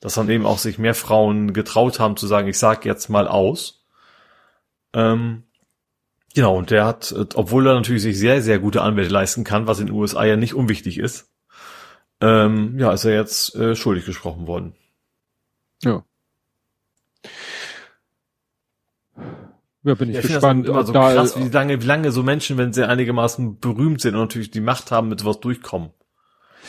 dass 0.00 0.14
dann 0.14 0.28
eben 0.28 0.44
auch 0.44 0.58
sich 0.58 0.78
mehr 0.78 0.94
Frauen 0.94 1.54
getraut 1.54 1.98
haben 1.98 2.18
zu 2.18 2.26
sagen, 2.26 2.46
ich 2.46 2.58
sag 2.58 2.84
jetzt 2.84 3.08
mal 3.08 3.26
aus 3.26 3.79
ähm, 4.94 5.44
genau, 6.34 6.56
und 6.56 6.70
der 6.70 6.84
hat, 6.84 7.12
äh, 7.12 7.26
obwohl 7.34 7.66
er 7.66 7.74
natürlich 7.74 8.02
sich 8.02 8.18
sehr, 8.18 8.42
sehr 8.42 8.58
gute 8.58 8.82
Anwälte 8.82 9.12
leisten 9.12 9.44
kann, 9.44 9.66
was 9.66 9.80
in 9.80 9.86
den 9.86 9.94
USA 9.94 10.24
ja 10.24 10.36
nicht 10.36 10.54
unwichtig 10.54 10.98
ist, 10.98 11.30
ähm, 12.20 12.78
ja, 12.78 12.92
ist 12.92 13.04
er 13.04 13.14
jetzt 13.14 13.54
äh, 13.54 13.74
schuldig 13.74 14.04
gesprochen 14.04 14.46
worden. 14.46 14.74
Ja. 15.82 16.04
Ja, 19.82 19.94
bin 19.94 20.10
ich 20.10 20.16
ja, 20.16 20.20
gespannt. 20.20 20.68
Ich 20.68 20.86
so 20.86 20.92
da, 20.92 21.14
krass, 21.14 21.38
wie 21.38 21.48
lange, 21.48 21.80
wie 21.80 21.86
lange 21.86 22.12
so 22.12 22.22
Menschen, 22.22 22.58
wenn 22.58 22.72
sie 22.74 22.86
einigermaßen 22.86 23.60
berühmt 23.60 24.02
sind 24.02 24.14
und 24.14 24.20
natürlich 24.20 24.50
die 24.50 24.60
Macht 24.60 24.90
haben, 24.90 25.08
mit 25.08 25.20
sowas 25.20 25.40
durchkommen. 25.40 25.90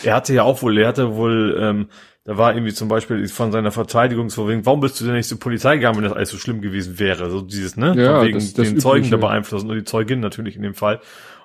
Er 0.03 0.15
hatte 0.15 0.34
ja 0.34 0.43
auch 0.43 0.61
wohl, 0.61 0.77
er 0.77 0.88
hatte 0.88 1.15
wohl 1.15 1.57
ähm, 1.60 1.89
da 2.23 2.38
war 2.38 2.53
irgendwie 2.53 2.73
zum 2.73 2.88
Beispiel 2.88 3.27
von 3.27 3.52
seiner 3.52 3.72
Verteidigungsvorwegen, 3.72 4.65
warum 4.65 4.80
bist 4.80 4.99
du 5.02 5.06
denn 5.06 5.15
nicht 5.15 5.27
zur 5.27 5.39
Polizei 5.39 5.77
gegangen, 5.77 5.98
wenn 5.98 6.03
das 6.03 6.14
alles 6.14 6.30
so 6.30 6.38
schlimm 6.38 6.61
gewesen 6.61 6.99
wäre? 6.99 7.31
So 7.31 7.41
dieses, 7.41 7.77
ne? 7.77 7.95
Ja, 7.98 8.18
von 8.18 8.27
wegen 8.27 8.39
das, 8.39 8.53
das 8.53 8.68
den 8.68 8.80
Zeugen 8.80 9.10
da 9.10 9.18
beeinflussen 9.18 9.69
und 9.69 9.76
die 9.76 9.84
Zeugin 9.84 10.19
natürlich 10.19 10.56
in 10.56 10.61
dem 10.61 10.76
Fall. 10.76 11.02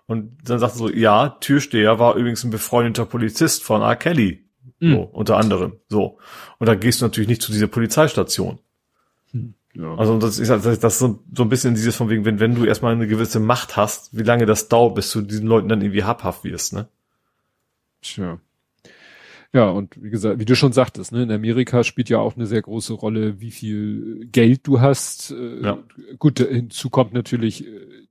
Und 0.07 0.37
dann 0.45 0.59
sagt 0.59 0.75
er 0.75 0.79
so, 0.79 0.91
ja, 0.91 1.31
Türsteher 1.41 1.99
war 1.99 2.15
übrigens 2.15 2.45
ein 2.45 2.51
befreundeter 2.51 3.07
Polizist 3.07 3.65
von 3.65 3.83
R. 3.83 3.97
Kelly. 3.97 4.45
Mhm. 4.81 4.93
So, 4.93 5.01
unter 5.01 5.37
anderem. 5.39 5.81
So. 5.89 6.19
Und 6.59 6.67
da 6.67 6.75
gehst 6.75 7.01
du 7.01 7.07
natürlich 7.07 7.29
nicht 7.29 7.43
zu 7.43 7.53
dieser 7.53 7.67
Polizeistation. 7.67 8.59
Hm, 9.33 9.55
ja. 9.75 9.95
Also 9.97 10.19
das 10.19 10.39
ist, 10.39 10.51
das 10.51 10.67
ist 10.67 10.99
so, 10.99 11.25
so 11.35 11.43
ein 11.43 11.49
bisschen 11.49 11.75
dieses 11.75 11.97
von 11.97 12.11
wegen, 12.11 12.25
wenn, 12.27 12.39
wenn 12.39 12.55
du 12.55 12.65
erstmal 12.65 12.93
eine 12.93 13.07
gewisse 13.07 13.41
Macht 13.41 13.77
hast, 13.77 14.17
wie 14.17 14.23
lange 14.23 14.45
das 14.45 14.69
dauert, 14.69 14.95
bis 14.95 15.11
du 15.11 15.23
diesen 15.23 15.47
Leuten 15.47 15.69
dann 15.69 15.81
irgendwie 15.81 16.05
habhaft 16.05 16.45
wirst, 16.45 16.75
ne? 16.75 16.89
Tja. 18.03 18.39
Ja, 19.53 19.69
und 19.71 20.03
wie 20.03 20.11
gesagt, 20.11 20.39
wie 20.39 20.45
du 20.45 20.57
schon 20.57 20.73
sagtest, 20.73 21.13
ne, 21.13 21.23
in 21.23 21.31
Amerika 21.31 21.85
spielt 21.85 22.09
ja 22.09 22.19
auch 22.19 22.37
eine 22.37 22.47
sehr 22.47 22.63
große 22.63 22.93
Rolle, 22.93 23.41
wie 23.41 23.51
viel 23.51 24.27
Geld 24.27 24.67
du 24.67 24.81
hast. 24.81 25.31
Äh, 25.31 25.63
ja. 25.63 25.79
Gut, 26.19 26.39
hinzu 26.39 26.91
kommt 26.91 27.13
natürlich 27.13 27.67
äh, 27.67 28.07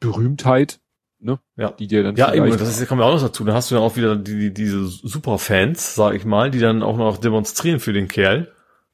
Berühmtheit, 0.00 0.80
ne? 1.18 1.40
Ja. 1.56 1.70
Die 1.72 1.86
dir 1.86 2.02
dann. 2.02 2.16
Ja, 2.16 2.32
eben, 2.32 2.50
das 2.50 2.80
ist, 2.80 2.88
kommt 2.88 3.00
ja 3.00 3.06
auch 3.06 3.14
noch 3.14 3.22
dazu. 3.22 3.44
Da 3.44 3.54
hast 3.54 3.70
du 3.70 3.76
ja 3.76 3.80
auch 3.80 3.96
wieder 3.96 4.16
die, 4.16 4.38
die, 4.38 4.54
diese 4.54 4.86
Superfans, 4.86 5.94
sag 5.94 6.14
ich 6.14 6.24
mal, 6.24 6.50
die 6.50 6.60
dann 6.60 6.82
auch 6.82 6.96
noch 6.96 7.16
demonstrieren 7.16 7.80
für 7.80 7.92
den 7.92 8.08
Kerl. 8.08 8.52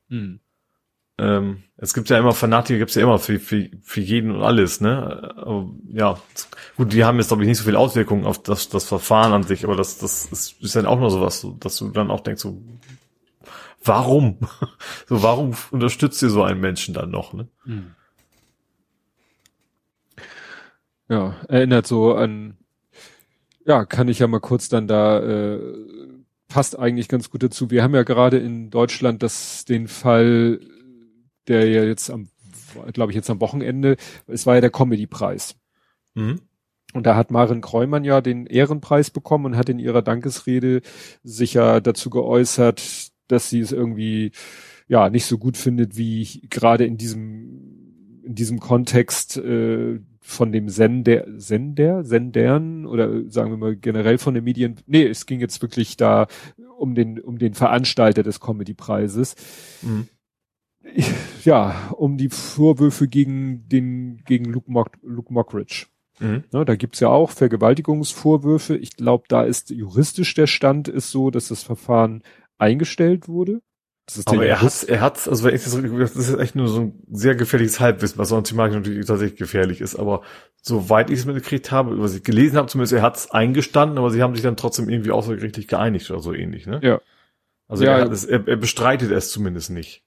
Hm. 0.09 0.41
Ähm, 1.19 1.65
es 1.83 1.95
gibt 1.95 2.11
ja 2.11 2.19
immer 2.19 2.33
Fanatiker, 2.33 2.79
gibt 2.79 2.91
es 2.91 2.95
ja 2.95 3.03
immer 3.03 3.19
für, 3.19 3.41
für, 3.41 3.71
für 3.83 4.01
jeden 4.01 4.33
und 4.33 4.43
alles, 4.43 4.83
ne? 4.83 5.33
Aber, 5.37 5.71
ja, 5.89 6.21
gut, 6.77 6.93
die 6.93 7.05
haben 7.05 7.17
jetzt 7.17 7.29
glaube 7.29 7.43
ich 7.43 7.49
nicht 7.49 7.57
so 7.57 7.65
viel 7.65 7.77
Auswirkungen 7.77 8.27
auf 8.27 8.43
das, 8.43 8.69
das 8.69 8.85
Verfahren 8.85 9.33
an 9.33 9.45
sich, 9.45 9.65
aber 9.65 9.77
das, 9.77 9.97
das 9.97 10.27
ist, 10.27 10.61
ist 10.61 10.77
dann 10.77 10.85
auch 10.85 11.01
nur 11.01 11.11
sowas, 11.11 11.47
dass 11.59 11.77
du 11.79 11.89
dann 11.89 12.11
auch 12.11 12.21
denkst, 12.21 12.43
so, 12.43 12.61
warum? 13.83 14.39
so, 15.09 15.23
warum 15.23 15.55
unterstützt 15.71 16.23
ihr 16.23 16.29
so 16.29 16.43
einen 16.43 16.61
Menschen 16.61 16.93
dann 16.93 17.11
noch, 17.11 17.33
ne? 17.33 17.49
Hm. 17.65 17.95
Ja, 21.09 21.35
erinnert 21.49 21.87
so 21.87 22.15
an, 22.15 22.59
ja, 23.65 23.87
kann 23.87 24.09
ich 24.09 24.19
ja 24.19 24.27
mal 24.27 24.39
kurz 24.39 24.69
dann 24.69 24.87
da, 24.87 25.19
äh, 25.21 25.61
passt 26.47 26.79
eigentlich 26.79 27.09
ganz 27.09 27.31
gut 27.31 27.43
dazu. 27.43 27.71
Wir 27.71 27.83
haben 27.83 27.95
ja 27.95 28.03
gerade 28.03 28.37
in 28.37 28.71
Deutschland 28.71 29.23
das, 29.23 29.65
den 29.65 29.89
Fall 29.89 30.61
der 31.49 31.69
ja 31.69 31.85
jetzt 31.85 32.11
am, 32.11 32.29
glaube 32.93 33.13
ich, 33.13 33.17
jetzt 33.17 33.31
am 33.31 33.41
Wochenende, 33.41 33.97
es 34.27 34.47
war 34.47 34.55
ja 34.55 34.61
der 34.61 34.71
Comedy-Preis. 34.71 35.57
Mhm. 36.15 36.41
Und 36.93 37.07
da 37.07 37.15
hat 37.15 37.31
Maren 37.31 37.61
Kreumann 37.61 38.05
ja 38.05 38.21
den 38.21 38.47
Ehrenpreis 38.47 39.11
bekommen 39.11 39.47
und 39.47 39.57
hat 39.57 39.69
in 39.69 39.79
ihrer 39.79 40.03
Dankesrede 40.03 40.83
sich 41.23 41.55
ja 41.55 41.81
dazu 41.81 42.11
geäußert, 42.11 43.11
dass 43.29 43.49
sie 43.49 43.61
es 43.61 43.71
irgendwie 43.71 44.33
ja 44.89 45.09
nicht 45.09 45.27
so 45.27 45.39
gut 45.39 45.57
findet, 45.57 45.97
wie 45.97 46.47
gerade 46.51 46.85
in 46.85 46.97
diesem 46.97 48.23
in 48.25 48.35
diesem 48.35 48.59
Kontext 48.59 49.37
äh, 49.37 50.01
von 50.21 50.53
dem 50.53 50.69
Sender 50.69 51.27
Sender 51.37 52.05
Sendern 52.05 52.87
oder 52.87 53.29
sagen 53.31 53.51
wir 53.51 53.57
mal 53.57 53.77
generell 53.77 54.19
von 54.19 54.35
den 54.35 54.45
Medien. 54.45 54.77
Nee, 54.87 55.07
es 55.07 55.27
ging 55.27 55.39
jetzt 55.39 55.63
wirklich 55.63 55.97
da 55.97 56.27
um 56.77 56.97
den 56.97 57.21
um 57.21 57.39
den 57.39 57.55
Veranstalter 57.55 58.25
des 58.25 58.41
Comedy 58.41 58.75
Preises. 58.75 59.37
Mhm 59.83 60.09
ja, 61.45 61.91
um 61.97 62.17
die 62.17 62.29
Vorwürfe 62.29 63.09
gegen 63.09 63.69
den, 63.69 64.23
gegen 64.25 64.47
Luke, 64.47 64.71
Mock, 64.71 64.93
Luke 65.03 65.33
Mockridge. 65.33 65.87
Mhm. 66.21 66.45
Ja, 66.53 66.65
da 66.65 66.77
gibt's 66.77 67.01
ja 67.01 67.09
auch 67.09 67.31
Vergewaltigungsvorwürfe. 67.31 68.77
Ich 68.77 68.97
glaube, 68.97 69.25
da 69.29 69.43
ist 69.43 69.71
juristisch 69.71 70.35
der 70.35 70.47
Stand 70.47 70.89
ist 70.89 71.11
so, 71.11 71.31
dass 71.31 71.49
das 71.49 71.63
Verfahren 71.63 72.23
eingestellt 72.59 73.27
wurde. 73.27 73.63
aber 74.27 74.45
er 74.45 74.61
hat, 74.61 74.85
er 74.85 75.01
hat, 75.01 75.29
also 75.29 75.49
das 75.49 76.17
ist 76.17 76.39
echt 76.39 76.57
nur 76.57 76.69
so 76.69 76.81
ein 76.81 77.03
sehr 77.11 77.37
gefährliches 77.37 77.81
Halbwissen, 77.81 78.19
was 78.19 78.29
sonst 78.29 78.51
thematisch 78.51 78.77
natürlich 78.77 79.07
tatsächlich 79.07 79.39
gefährlich 79.39 79.81
ist. 79.81 79.97
Aber 79.97 80.23
soweit 80.61 81.11
ich 81.11 81.21
es 81.21 81.27
mitgekriegt 81.27 81.71
habe, 81.71 81.99
was 82.01 82.15
ich 82.15 82.23
gelesen 82.23 82.59
habe, 82.59 82.69
zumindest 82.69 82.93
er 82.93 83.03
hat 83.03 83.17
es 83.17 83.31
eingestanden, 83.31 83.99
aber 83.99 84.11
sie 84.11 84.23
haben 84.23 84.35
sich 84.35 84.43
dann 84.43 84.57
trotzdem 84.57 84.89
irgendwie 84.89 85.13
außergerichtlich 85.13 85.69
geeinigt 85.69 86.11
oder 86.11 86.21
so 86.21 86.35
ähnlich, 86.35 86.67
ne? 86.67 86.81
Ja. 86.83 87.01
Also 87.69 87.85
ja, 87.85 87.99
er, 87.99 88.11
es, 88.11 88.25
er, 88.25 88.47
er 88.47 88.57
bestreitet 88.57 89.13
es 89.13 89.31
zumindest 89.31 89.71
nicht. 89.71 90.03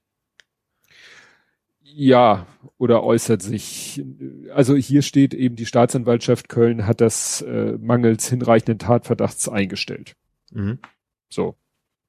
Ja, 1.96 2.48
oder 2.76 3.04
äußert 3.04 3.40
sich. 3.40 4.04
Also 4.52 4.74
hier 4.74 5.02
steht 5.02 5.32
eben, 5.32 5.54
die 5.54 5.64
Staatsanwaltschaft 5.66 6.48
Köln 6.48 6.88
hat 6.88 7.00
das 7.00 7.40
äh, 7.42 7.78
mangels 7.80 8.28
hinreichenden 8.28 8.80
Tatverdachts 8.80 9.48
eingestellt. 9.48 10.16
Mhm. 10.50 10.80
So. 11.28 11.54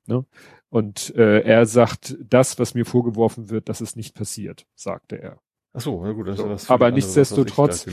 Ne? 0.08 0.26
Und 0.70 1.16
äh, 1.16 1.42
er 1.42 1.68
sagt, 1.68 2.18
das, 2.28 2.58
was 2.58 2.74
mir 2.74 2.86
vorgeworfen 2.86 3.52
wird, 3.52 3.70
das 3.70 3.80
ist 3.80 3.96
nicht 3.96 4.16
passiert, 4.16 4.66
sagte 4.74 5.22
er. 5.22 5.40
Ach 5.74 5.82
so, 5.82 6.04
na 6.04 6.14
gut, 6.14 6.30
das 6.30 6.38
so. 6.38 6.46
ist 6.46 6.64
das 6.64 6.70
Aber 6.72 6.90
nichtsdestotrotz, 6.90 7.86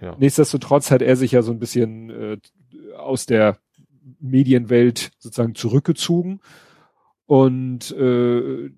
ja. 0.00 0.16
nichtsdestotrotz 0.20 0.92
hat 0.92 1.02
er 1.02 1.16
sich 1.16 1.32
ja 1.32 1.42
so 1.42 1.50
ein 1.50 1.58
bisschen 1.58 2.10
äh, 2.10 2.36
aus 2.96 3.26
der 3.26 3.58
Medienwelt 4.20 5.10
sozusagen 5.18 5.56
zurückgezogen 5.56 6.40
und 7.26 7.90
äh, 7.92 8.70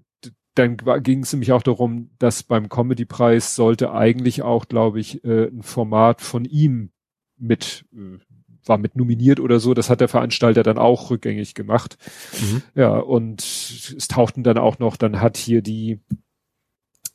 dann 0.54 0.76
ging 1.02 1.22
es 1.22 1.32
nämlich 1.32 1.52
auch 1.52 1.62
darum, 1.62 2.10
dass 2.18 2.42
beim 2.42 2.68
Comedy-Preis 2.68 3.54
sollte 3.54 3.92
eigentlich 3.92 4.42
auch, 4.42 4.66
glaube 4.68 5.00
ich, 5.00 5.24
äh, 5.24 5.48
ein 5.48 5.62
Format 5.62 6.20
von 6.20 6.44
ihm 6.44 6.90
mit 7.36 7.84
äh, 7.92 8.18
war 8.66 8.78
mit 8.78 8.96
nominiert 8.96 9.40
oder 9.40 9.60
so. 9.60 9.74
Das 9.74 9.90
hat 9.90 10.00
der 10.00 10.08
Veranstalter 10.08 10.62
dann 10.62 10.78
auch 10.78 11.10
rückgängig 11.10 11.54
gemacht. 11.54 11.98
Mhm. 12.40 12.62
Ja, 12.74 12.96
und 12.96 13.42
es 13.42 14.08
tauchten 14.08 14.42
dann 14.42 14.56
auch 14.56 14.78
noch, 14.78 14.96
dann 14.96 15.20
hat 15.20 15.36
hier 15.36 15.60
die 15.60 16.00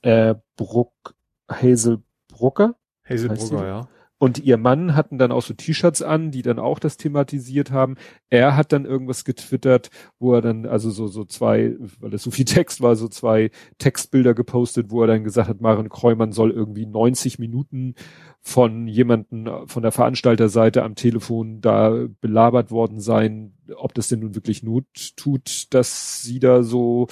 äh, 0.02 0.36
Bruck 0.56 1.16
Hazel 1.50 2.04
Brucker. 2.28 2.76
Hazel 3.04 3.30
Brucker, 3.30 3.66
ja 3.66 3.88
und 4.20 4.38
ihr 4.38 4.58
Mann 4.58 4.96
hatten 4.96 5.18
dann 5.18 5.32
auch 5.32 5.42
so 5.42 5.54
T-Shirts 5.54 6.02
an, 6.02 6.30
die 6.30 6.42
dann 6.42 6.60
auch 6.60 6.78
das 6.78 6.98
thematisiert 6.98 7.72
haben. 7.72 7.96
Er 8.30 8.58
hat 8.58 8.74
dann 8.74 8.86
irgendwas 8.86 9.24
getwittert, 9.24 9.90
wo 10.20 10.34
er 10.34 10.42
dann, 10.42 10.66
also 10.66 10.92
so, 10.92 11.08
so 11.08 11.24
zwei, 11.24 11.76
weil 12.00 12.14
es 12.14 12.24
so 12.24 12.30
viel 12.30 12.46
Text 12.60 12.82
war, 12.82 12.98
so 12.98 13.08
zwei 13.08 13.50
Textbilder 13.78 14.34
gepostet, 14.34 14.92
wo 14.92 15.02
er 15.02 15.08
dann 15.08 15.24
gesagt 15.24 15.48
hat, 15.48 15.62
Maren 15.62 15.88
Kreumann 15.88 16.34
soll 16.34 16.52
irgendwie 16.52 16.86
90 16.86 17.40
Minuten 17.40 17.96
von 18.42 18.88
jemanden 18.88 19.48
von 19.68 19.84
der 19.84 19.94
Veranstalterseite 19.94 20.84
am 20.84 20.96
Telefon 20.96 21.62
da 21.62 22.08
belabert 22.20 22.72
worden 22.72 23.00
sein, 23.00 23.54
ob 23.76 23.94
das 23.94 24.10
denn 24.10 24.20
nun 24.20 24.36
wirklich 24.36 24.64
Not 24.64 24.86
tut, 25.16 25.74
dass 25.74 26.22
sie 26.22 26.40
da 26.40 26.64
so, 26.64 27.08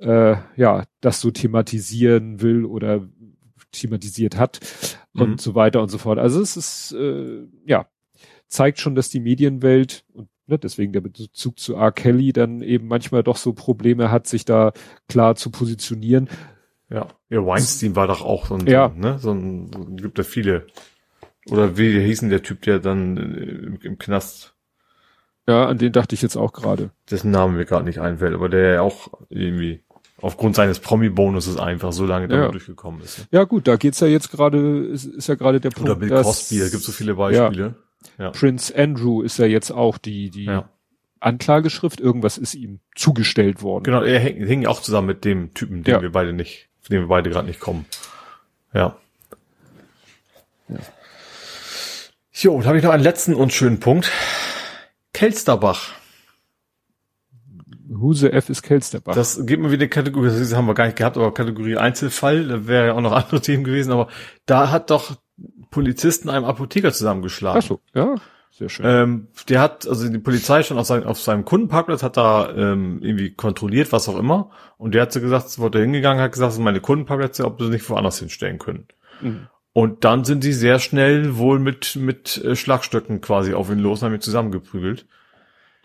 äh, 0.00 0.36
ja, 0.56 0.84
das 1.00 1.20
so 1.20 1.30
thematisieren 1.30 2.42
will 2.42 2.66
oder 2.66 3.06
thematisiert 3.72 4.36
hat 4.36 4.60
und 5.14 5.30
mhm. 5.30 5.38
so 5.38 5.54
weiter 5.54 5.82
und 5.82 5.90
so 5.90 5.98
fort. 5.98 6.18
Also 6.18 6.40
es 6.40 6.56
ist, 6.56 6.92
äh, 6.92 7.46
ja, 7.66 7.86
zeigt 8.48 8.80
schon, 8.80 8.94
dass 8.94 9.08
die 9.08 9.20
Medienwelt 9.20 10.04
und 10.12 10.28
ne, 10.46 10.58
deswegen 10.58 10.92
der 10.92 11.00
Bezug 11.00 11.58
zu 11.58 11.74
R. 11.74 11.92
Kelly 11.92 12.32
dann 12.32 12.62
eben 12.62 12.86
manchmal 12.86 13.22
doch 13.22 13.36
so 13.36 13.52
Probleme 13.52 14.10
hat, 14.10 14.26
sich 14.26 14.44
da 14.44 14.72
klar 15.08 15.34
zu 15.34 15.50
positionieren. 15.50 16.28
Ja, 16.90 17.08
ja 17.30 17.44
Weinstein 17.44 17.96
war 17.96 18.06
doch 18.06 18.22
auch 18.22 18.46
so 18.46 18.54
ein, 18.54 18.66
ja. 18.66 18.92
ne, 18.94 19.18
so 19.18 19.32
ein, 19.32 19.96
gibt 19.96 20.18
da 20.18 20.22
viele. 20.22 20.66
Oder 21.50 21.76
wie 21.76 21.98
hießen 21.98 22.30
der 22.30 22.42
Typ, 22.42 22.62
der 22.62 22.78
dann 22.78 23.16
im, 23.16 23.78
im 23.82 23.98
Knast 23.98 24.54
Ja, 25.48 25.66
an 25.66 25.78
den 25.78 25.92
dachte 25.92 26.14
ich 26.14 26.22
jetzt 26.22 26.36
auch 26.36 26.52
gerade. 26.52 26.90
Dessen 27.10 27.32
Name 27.32 27.54
mir 27.54 27.64
gerade 27.64 27.84
nicht 27.84 28.00
einfällt, 28.00 28.34
aber 28.34 28.48
der 28.48 28.74
ja 28.74 28.80
auch 28.82 29.08
irgendwie 29.28 29.82
aufgrund 30.22 30.56
seines 30.56 30.78
Promi-Bonuses 30.78 31.58
einfach 31.58 31.92
so 31.92 32.06
lange 32.06 32.28
damit 32.28 32.44
ja. 32.46 32.50
durchgekommen 32.50 33.02
ist. 33.02 33.18
Ne? 33.18 33.24
Ja 33.32 33.44
gut, 33.44 33.68
da 33.68 33.76
geht's 33.76 34.00
ja 34.00 34.06
jetzt 34.06 34.30
gerade, 34.30 34.86
ist, 34.86 35.04
ist 35.04 35.28
ja 35.28 35.34
gerade 35.34 35.60
der 35.60 35.70
Punkt. 35.70 35.90
Oder 35.90 35.98
Bill 35.98 36.08
dass, 36.08 36.26
Cosby, 36.26 36.60
da 36.60 36.68
gibt's 36.68 36.86
so 36.86 36.92
viele 36.92 37.14
Beispiele. 37.14 37.74
Ja, 38.18 38.24
ja. 38.24 38.30
Prince 38.30 38.74
Andrew 38.74 39.22
ist 39.22 39.38
ja 39.38 39.46
jetzt 39.46 39.70
auch 39.70 39.98
die, 39.98 40.30
die 40.30 40.44
ja. 40.44 40.68
Anklageschrift, 41.20 42.00
irgendwas 42.00 42.38
ist 42.38 42.54
ihm 42.54 42.80
zugestellt 42.94 43.62
worden. 43.62 43.84
Genau, 43.84 44.02
er 44.02 44.18
hing, 44.20 44.46
hing 44.46 44.66
auch 44.66 44.80
zusammen 44.80 45.08
mit 45.08 45.24
dem 45.24 45.52
Typen, 45.54 45.82
den 45.82 46.00
wir 46.00 46.12
beide 46.12 46.32
nicht, 46.32 46.68
von 46.80 46.94
dem 46.94 47.02
wir 47.02 47.08
beide 47.08 47.30
gerade 47.30 47.46
nicht 47.46 47.60
kommen. 47.60 47.84
Ja. 48.72 48.96
ja. 50.68 50.78
Jo, 52.32 52.60
da 52.60 52.68
habe 52.68 52.78
ich 52.78 52.84
noch 52.84 52.92
einen 52.92 53.02
letzten 53.02 53.34
und 53.34 53.52
schönen 53.52 53.78
Punkt. 53.78 54.10
Kelsterbach. 55.12 55.92
Huse 58.02 58.32
F 58.32 58.50
ist 58.50 58.62
Kelsterbach. 58.62 59.14
Das 59.14 59.46
gibt 59.46 59.62
mir 59.62 59.70
wieder 59.70 59.88
Kategorie, 59.88 60.26
das 60.28 60.54
haben 60.54 60.66
wir 60.66 60.74
gar 60.74 60.86
nicht 60.86 60.98
gehabt, 60.98 61.16
aber 61.16 61.32
Kategorie 61.32 61.76
Einzelfall, 61.76 62.46
da 62.48 62.66
wäre 62.66 62.88
ja 62.88 62.92
auch 62.94 63.00
noch 63.00 63.12
andere 63.12 63.40
Themen 63.40 63.64
gewesen, 63.64 63.92
aber 63.92 64.08
da 64.44 64.70
hat 64.70 64.90
doch 64.90 65.16
Polizisten 65.70 66.28
einem 66.28 66.44
Apotheker 66.44 66.92
zusammengeschlagen. 66.92 67.60
Ach 67.62 67.66
so, 67.66 67.80
ja, 67.94 68.16
sehr 68.50 68.68
schön. 68.68 68.84
Ähm, 68.86 69.28
der 69.48 69.60
hat, 69.60 69.88
also 69.88 70.08
die 70.08 70.18
Polizei 70.18 70.62
schon 70.62 70.78
auf, 70.78 70.86
sein, 70.86 71.04
auf 71.04 71.18
seinem 71.20 71.44
Kundenparkplatz 71.44 72.02
hat 72.02 72.18
da 72.18 72.50
ähm, 72.54 72.98
irgendwie 73.02 73.32
kontrolliert, 73.32 73.92
was 73.92 74.08
auch 74.08 74.18
immer, 74.18 74.50
und 74.76 74.94
der 74.94 75.02
hat 75.02 75.12
so 75.12 75.20
gesagt, 75.20 75.58
wurde 75.58 75.80
hingegangen, 75.80 76.22
hat 76.22 76.32
gesagt, 76.32 76.48
das 76.48 76.56
sind 76.56 76.64
meine 76.64 76.80
Kundenparkplätze, 76.80 77.46
ob 77.46 77.60
sie 77.62 77.68
nicht 77.68 77.88
woanders 77.88 78.18
hinstellen 78.18 78.58
können. 78.58 78.86
Mhm. 79.20 79.48
Und 79.74 80.04
dann 80.04 80.24
sind 80.24 80.42
sie 80.42 80.52
sehr 80.52 80.78
schnell 80.78 81.38
wohl 81.38 81.58
mit, 81.58 81.96
mit 81.96 82.42
äh, 82.44 82.54
Schlagstöcken 82.56 83.22
quasi 83.22 83.54
auf 83.54 83.70
ihn 83.70 83.78
los 83.78 84.02
und 84.02 84.06
haben 84.06 84.14
ihn 84.14 84.20
zusammengeprügelt. 84.20 85.06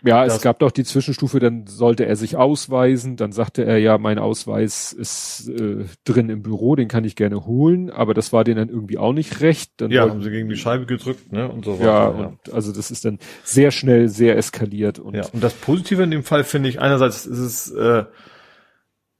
Ja, 0.04 0.24
es 0.24 0.40
gab 0.42 0.60
doch 0.60 0.70
die 0.70 0.84
Zwischenstufe, 0.84 1.40
dann 1.40 1.66
sollte 1.66 2.06
er 2.06 2.14
sich 2.14 2.36
ausweisen, 2.36 3.16
dann 3.16 3.32
sagte 3.32 3.64
er 3.64 3.78
ja, 3.78 3.98
mein 3.98 4.20
Ausweis 4.20 4.92
ist 4.92 5.48
äh, 5.48 5.86
drin 6.04 6.30
im 6.30 6.42
Büro, 6.42 6.76
den 6.76 6.86
kann 6.86 7.02
ich 7.02 7.16
gerne 7.16 7.46
holen, 7.46 7.90
aber 7.90 8.14
das 8.14 8.32
war 8.32 8.44
denen 8.44 8.58
dann 8.58 8.68
irgendwie 8.68 8.96
auch 8.96 9.12
nicht 9.12 9.40
recht. 9.40 9.72
Dann 9.78 9.90
ja, 9.90 10.08
haben 10.08 10.22
sie 10.22 10.30
gegen 10.30 10.48
die 10.48 10.56
Scheibe 10.56 10.86
gedrückt, 10.86 11.32
ne? 11.32 11.48
Und 11.48 11.64
so 11.64 11.80
weiter. 11.80 11.84
Ja, 11.84 12.20
ja. 12.20 12.26
und 12.26 12.52
also 12.52 12.72
das 12.72 12.92
ist 12.92 13.04
dann 13.04 13.18
sehr 13.42 13.72
schnell, 13.72 14.08
sehr 14.08 14.36
eskaliert. 14.36 15.00
Und, 15.00 15.16
ja, 15.16 15.26
und 15.32 15.42
das 15.42 15.54
Positive 15.54 16.02
in 16.04 16.12
dem 16.12 16.22
Fall 16.22 16.44
finde 16.44 16.68
ich, 16.68 16.80
einerseits 16.80 17.26
ist 17.26 17.38
es 17.38 17.70
äh, 17.72 18.04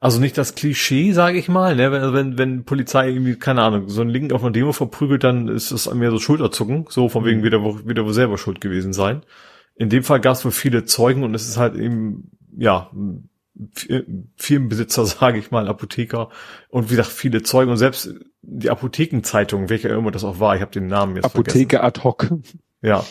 also 0.01 0.21
nicht 0.21 0.39
das 0.39 0.55
Klischee, 0.55 1.11
sage 1.11 1.39
ich 1.39 1.49
mal, 1.49 1.75
ne? 1.75 1.91
wenn, 1.91 2.13
wenn, 2.13 2.39
wenn 2.39 2.65
Polizei 2.65 3.09
irgendwie, 3.09 3.35
keine 3.35 3.63
Ahnung, 3.63 3.89
so 3.89 4.01
ein 4.03 4.09
Link 4.09 4.33
auf 4.33 4.45
einer 4.45 4.53
Demo 4.53 4.73
verprügelt, 4.73 5.25
dann 5.25 5.49
ist 5.49 5.73
es 5.73 5.93
mehr 5.93 6.13
so 6.13 6.21
Schulterzucken, 6.21 6.87
so 6.89 7.09
von 7.09 7.25
wegen 7.25 7.41
mhm. 7.41 7.45
wieder, 7.45 7.65
wieder 7.85 8.05
wo 8.05 8.13
selber 8.13 8.39
schuld 8.39 8.61
gewesen 8.61 8.93
sein. 8.93 9.23
In 9.79 9.89
dem 9.89 10.03
Fall 10.03 10.21
gab 10.21 10.35
es 10.35 10.45
wohl 10.45 10.51
viele 10.51 10.85
Zeugen 10.85 11.23
und 11.23 11.35
es 11.35 11.49
ist 11.49 11.57
halt 11.57 11.77
eben, 11.77 12.31
ja, 12.57 12.91
Firmenbesitzer, 14.37 15.07
sage 15.07 15.39
ich 15.39 15.51
mal, 15.51 15.69
Apotheker 15.69 16.29
und 16.69 16.91
wie 16.91 16.97
gesagt, 16.97 17.09
viele 17.09 17.43
Zeugen 17.43 17.71
und 17.71 17.77
selbst 17.77 18.15
die 18.43 18.71
Apothekenzeitung, 18.71 19.69
welcher 19.69 19.91
immer 19.91 20.11
das 20.11 20.25
auch 20.25 20.41
war, 20.41 20.55
ich 20.55 20.63
habe 20.63 20.73
den 20.73 20.87
Namen 20.87 21.17
jetzt 21.17 21.25
Apotheke 21.25 21.79
vergessen. 21.79 21.85
ad 21.85 22.01
hoc. 22.05 22.31
Ja, 22.81 23.05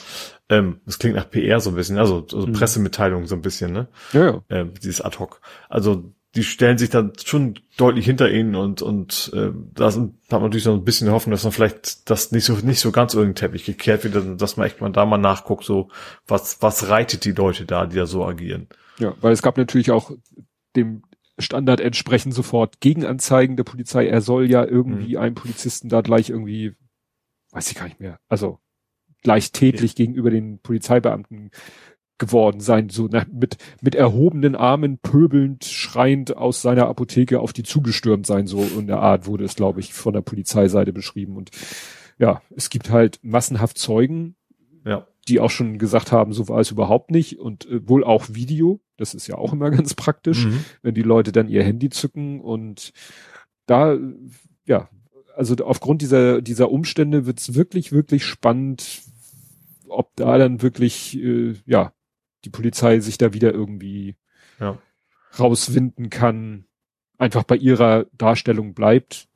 ähm, 0.49 0.79
das 0.85 0.97
klingt 0.97 1.15
nach 1.17 1.29
PR 1.29 1.59
so 1.59 1.71
ein 1.71 1.75
bisschen, 1.75 1.97
also, 1.97 2.25
also 2.31 2.47
mhm. 2.47 2.53
Pressemitteilung 2.53 3.25
so 3.27 3.35
ein 3.35 3.41
bisschen, 3.41 3.73
ne? 3.73 3.87
Ja, 4.13 4.25
ja. 4.25 4.41
Ähm, 4.49 4.73
dieses 4.81 5.01
ad 5.01 5.19
hoc. 5.19 5.41
Also 5.69 6.13
die 6.35 6.43
stellen 6.43 6.77
sich 6.77 6.89
dann 6.89 7.13
schon 7.23 7.59
deutlich 7.77 8.05
hinter 8.05 8.31
ihnen 8.31 8.55
und 8.55 8.81
und 8.81 9.31
äh, 9.33 9.51
da 9.73 9.89
sind, 9.91 10.15
hat 10.23 10.33
man 10.33 10.43
natürlich 10.43 10.65
so 10.65 10.73
ein 10.73 10.83
bisschen 10.83 11.09
Hoffnung, 11.09 11.31
dass 11.31 11.43
man 11.43 11.53
vielleicht 11.53 12.09
das 12.09 12.31
nicht 12.31 12.45
so 12.45 12.53
nicht 12.53 12.79
so 12.79 12.91
ganz 12.91 13.13
irgendwie 13.13 13.33
Teppich 13.33 13.65
gekehrt 13.65 14.03
wird, 14.03 14.41
dass 14.41 14.57
man 14.57 14.67
echt 14.67 14.81
mal 14.81 14.91
da 14.91 15.05
mal 15.05 15.17
nachguckt, 15.17 15.63
so 15.63 15.89
was 16.27 16.61
was 16.61 16.89
reitet 16.89 17.25
die 17.25 17.31
Leute 17.31 17.65
da, 17.65 17.85
die 17.85 17.95
da 17.95 18.05
so 18.05 18.25
agieren. 18.25 18.67
Ja, 18.99 19.15
weil 19.21 19.31
es 19.31 19.41
gab 19.41 19.57
natürlich 19.57 19.91
auch 19.91 20.11
dem 20.75 21.03
Standard 21.39 21.79
entsprechend 21.79 22.33
sofort 22.33 22.81
Gegenanzeigen 22.81 23.57
der 23.57 23.63
Polizei. 23.63 24.07
Er 24.07 24.21
soll 24.21 24.49
ja 24.49 24.65
irgendwie 24.65 25.15
mhm. 25.15 25.21
einem 25.21 25.35
Polizisten 25.35 25.87
da 25.89 26.01
gleich 26.01 26.29
irgendwie, 26.29 26.75
weiß 27.51 27.71
ich 27.71 27.77
gar 27.77 27.85
nicht 27.85 27.99
mehr, 27.99 28.19
also 28.27 28.59
gleich 29.21 29.51
tätlich 29.51 29.91
ja. 29.91 30.05
gegenüber 30.05 30.29
den 30.29 30.59
Polizeibeamten 30.59 31.51
geworden 32.17 32.59
sein, 32.59 32.89
so 32.89 33.07
na, 33.11 33.25
mit, 33.31 33.57
mit 33.81 33.95
erhobenen 33.95 34.55
Armen, 34.55 34.97
pöbelnd, 34.97 35.65
schreiend 35.65 36.35
aus 36.35 36.61
seiner 36.61 36.87
Apotheke 36.87 37.39
auf 37.39 37.53
die 37.53 37.63
zugestürmt 37.63 38.25
sein, 38.25 38.47
so 38.47 38.63
in 38.63 38.87
der 38.87 38.99
Art 38.99 39.25
wurde 39.25 39.45
es, 39.45 39.55
glaube 39.55 39.79
ich, 39.79 39.93
von 39.93 40.13
der 40.13 40.21
Polizeiseite 40.21 40.93
beschrieben. 40.93 41.37
Und 41.37 41.51
ja, 42.17 42.41
es 42.55 42.69
gibt 42.69 42.89
halt 42.89 43.19
massenhaft 43.21 43.77
Zeugen, 43.77 44.35
ja. 44.85 45.07
die 45.27 45.39
auch 45.39 45.51
schon 45.51 45.77
gesagt 45.77 46.11
haben, 46.11 46.33
so 46.33 46.47
war 46.47 46.59
es 46.59 46.71
überhaupt 46.71 47.11
nicht 47.11 47.39
und 47.39 47.69
äh, 47.69 47.87
wohl 47.87 48.03
auch 48.03 48.25
Video, 48.29 48.81
das 48.97 49.13
ist 49.13 49.27
ja 49.27 49.35
auch 49.35 49.53
immer 49.53 49.69
ganz 49.71 49.93
praktisch, 49.93 50.45
mhm. 50.45 50.65
wenn 50.81 50.95
die 50.95 51.03
Leute 51.03 51.31
dann 51.31 51.49
ihr 51.49 51.63
Handy 51.63 51.89
zücken 51.89 52.41
und 52.41 52.93
da, 53.65 53.97
ja, 54.65 54.89
also 55.35 55.55
aufgrund 55.57 56.01
dieser, 56.01 56.41
dieser 56.41 56.71
Umstände 56.71 57.27
wird's 57.27 57.53
wirklich, 57.53 57.91
wirklich 57.91 58.25
spannend, 58.25 59.01
ob 59.87 60.15
da 60.15 60.37
dann 60.37 60.61
wirklich, 60.61 61.17
äh, 61.21 61.53
ja, 61.65 61.93
die 62.45 62.49
Polizei 62.49 62.99
sich 62.99 63.17
da 63.17 63.33
wieder 63.33 63.53
irgendwie 63.53 64.15
ja. 64.59 64.77
rauswinden 65.39 66.09
kann, 66.09 66.65
einfach 67.17 67.43
bei 67.43 67.55
ihrer 67.55 68.05
Darstellung 68.13 68.73
bleibt. 68.73 69.27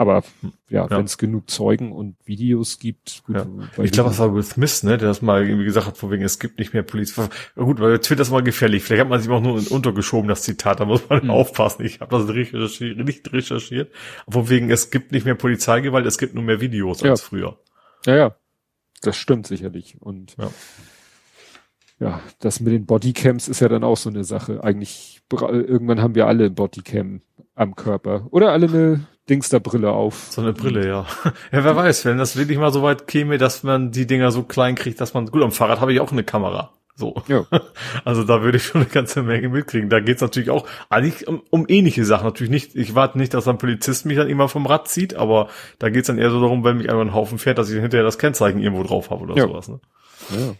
Aber 0.00 0.22
ja, 0.68 0.84
ja. 0.84 0.90
wenn 0.90 1.06
es 1.06 1.18
genug 1.18 1.50
Zeugen 1.50 1.90
und 1.90 2.14
Videos 2.24 2.78
gibt. 2.78 3.24
Gut, 3.24 3.34
ja. 3.34 3.46
Ich 3.82 3.90
glaube, 3.90 4.10
das 4.10 4.20
war 4.20 4.32
Will 4.32 4.44
Smith, 4.44 4.84
ne, 4.84 4.96
der 4.96 5.08
das 5.08 5.22
mal 5.22 5.44
irgendwie 5.44 5.64
gesagt 5.64 5.88
hat, 5.88 5.98
vor 5.98 6.12
wegen, 6.12 6.22
es 6.22 6.38
gibt 6.38 6.60
nicht 6.60 6.72
mehr 6.72 6.84
Polizei. 6.84 7.28
Gut, 7.56 7.80
weil 7.80 7.98
Twitter 7.98 8.22
ist 8.22 8.30
mal 8.30 8.44
gefährlich. 8.44 8.84
Vielleicht 8.84 9.00
hat 9.00 9.08
man 9.08 9.20
sich 9.20 9.28
auch 9.28 9.40
nur 9.40 9.60
untergeschoben, 9.72 10.28
das 10.28 10.42
Zitat. 10.42 10.78
Da 10.78 10.84
muss 10.84 11.08
man 11.08 11.24
mhm. 11.24 11.30
aufpassen. 11.32 11.84
Ich 11.84 11.98
habe 11.98 12.16
das 12.16 12.28
nicht 12.28 12.54
recherchiert, 12.54 12.96
nicht 12.98 13.32
recherchiert. 13.32 13.92
Vor 14.28 14.48
wegen, 14.48 14.70
es 14.70 14.90
gibt 14.90 15.10
nicht 15.10 15.24
mehr 15.24 15.34
Polizeigewalt, 15.34 16.06
es 16.06 16.16
gibt 16.16 16.32
nur 16.32 16.44
mehr 16.44 16.60
Videos 16.60 17.00
ja. 17.00 17.10
als 17.10 17.22
früher. 17.22 17.58
Ja, 18.06 18.16
ja. 18.16 18.36
Das 19.02 19.16
stimmt 19.16 19.48
sicherlich. 19.48 19.96
Und 20.00 20.36
ja 20.38 20.48
ja, 22.00 22.20
das 22.38 22.60
mit 22.60 22.72
den 22.72 22.86
Bodycams 22.86 23.48
ist 23.48 23.60
ja 23.60 23.68
dann 23.68 23.84
auch 23.84 23.96
so 23.96 24.10
eine 24.10 24.24
Sache. 24.24 24.62
Eigentlich, 24.62 25.20
irgendwann 25.30 26.00
haben 26.00 26.14
wir 26.14 26.26
alle 26.26 26.50
Bodycam 26.50 27.22
am 27.54 27.74
Körper. 27.74 28.26
Oder 28.30 28.52
alle 28.52 28.68
eine 28.68 29.06
Dingsterbrille 29.28 29.90
auf. 29.90 30.28
So 30.30 30.40
eine 30.40 30.52
Brille, 30.52 30.86
ja. 30.86 31.06
Ja, 31.52 31.64
wer 31.64 31.76
weiß, 31.76 32.04
wenn 32.04 32.18
das 32.18 32.36
wirklich 32.36 32.58
mal 32.58 32.72
so 32.72 32.82
weit 32.82 33.06
käme, 33.06 33.38
dass 33.38 33.62
man 33.62 33.90
die 33.90 34.06
Dinger 34.06 34.30
so 34.30 34.42
klein 34.44 34.74
kriegt, 34.74 35.00
dass 35.00 35.12
man, 35.12 35.26
gut, 35.26 35.42
am 35.42 35.52
Fahrrad 35.52 35.80
habe 35.80 35.92
ich 35.92 36.00
auch 36.00 36.12
eine 36.12 36.24
Kamera. 36.24 36.72
So. 36.94 37.14
Ja. 37.28 37.46
Also 38.04 38.24
da 38.24 38.42
würde 38.42 38.56
ich 38.56 38.64
schon 38.64 38.82
eine 38.82 38.90
ganze 38.90 39.22
Menge 39.22 39.48
mitkriegen. 39.48 39.90
Da 39.90 40.00
geht's 40.00 40.20
natürlich 40.20 40.50
auch 40.50 40.66
eigentlich 40.88 41.28
um, 41.28 41.42
um 41.50 41.66
ähnliche 41.68 42.04
Sachen. 42.04 42.24
Natürlich 42.24 42.50
nicht, 42.50 42.74
ich 42.74 42.94
warte 42.94 43.18
nicht, 43.18 43.34
dass 43.34 43.46
ein 43.48 43.58
Polizist 43.58 44.06
mich 44.06 44.16
dann 44.16 44.28
immer 44.28 44.48
vom 44.48 44.66
Rad 44.66 44.88
zieht, 44.88 45.14
aber 45.14 45.48
da 45.78 45.90
geht's 45.90 46.06
dann 46.06 46.18
eher 46.18 46.30
so 46.30 46.40
darum, 46.40 46.64
wenn 46.64 46.78
mich 46.78 46.88
einfach 46.88 47.02
ein 47.02 47.14
Haufen 47.14 47.38
fährt, 47.38 47.58
dass 47.58 47.70
ich 47.70 47.80
hinterher 47.80 48.04
das 48.04 48.18
Kennzeichen 48.18 48.60
irgendwo 48.60 48.82
drauf 48.82 49.10
habe 49.10 49.22
oder 49.22 49.36
ja. 49.36 49.46
sowas. 49.46 49.68
Ne? 49.68 49.80
Ja. 50.30 50.54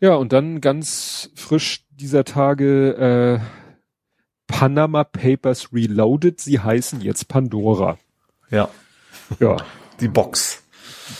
Ja, 0.00 0.14
und 0.14 0.32
dann 0.32 0.60
ganz 0.60 1.30
frisch 1.34 1.86
dieser 1.90 2.24
Tage 2.24 3.40
äh, 3.40 3.64
Panama 4.46 5.04
Papers 5.04 5.72
Reloaded. 5.72 6.40
Sie 6.40 6.60
heißen 6.60 7.00
jetzt 7.00 7.28
Pandora. 7.28 7.98
Ja. 8.50 8.68
Ja. 9.40 9.56
Die 10.00 10.08
Box. 10.08 10.63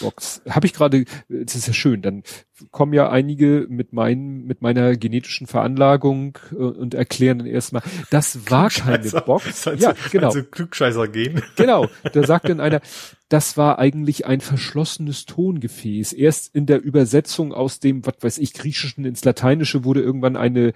Box. 0.00 0.42
Habe 0.48 0.66
ich 0.66 0.72
gerade, 0.72 1.04
das 1.28 1.54
ist 1.54 1.66
ja 1.66 1.72
schön, 1.72 2.02
dann 2.02 2.22
kommen 2.70 2.92
ja 2.92 3.10
einige 3.10 3.66
mit 3.68 3.92
meinen, 3.92 4.44
mit 4.46 4.62
meiner 4.62 4.96
genetischen 4.96 5.46
Veranlagung 5.46 6.38
äh, 6.52 6.56
und 6.56 6.94
erklären 6.94 7.38
dann 7.38 7.46
erstmal, 7.46 7.82
das 8.10 8.50
war 8.50 8.70
keine 8.70 9.08
Box. 9.22 9.64
ja, 9.76 9.94
genau. 10.10 10.28
Also 10.28 10.42
Klugscheißer 10.42 11.08
gehen. 11.08 11.42
Genau. 11.56 11.88
Da 12.12 12.26
sagt 12.26 12.48
dann 12.48 12.60
einer, 12.60 12.80
das 13.28 13.56
war 13.56 13.78
eigentlich 13.78 14.26
ein 14.26 14.40
verschlossenes 14.40 15.26
Tongefäß. 15.26 16.12
Erst 16.12 16.54
in 16.54 16.66
der 16.66 16.82
Übersetzung 16.82 17.52
aus 17.52 17.80
dem, 17.80 18.04
was 18.06 18.14
weiß 18.20 18.38
ich, 18.38 18.54
Griechischen 18.54 19.04
ins 19.04 19.24
Lateinische 19.24 19.84
wurde 19.84 20.02
irgendwann 20.02 20.36
eine 20.36 20.72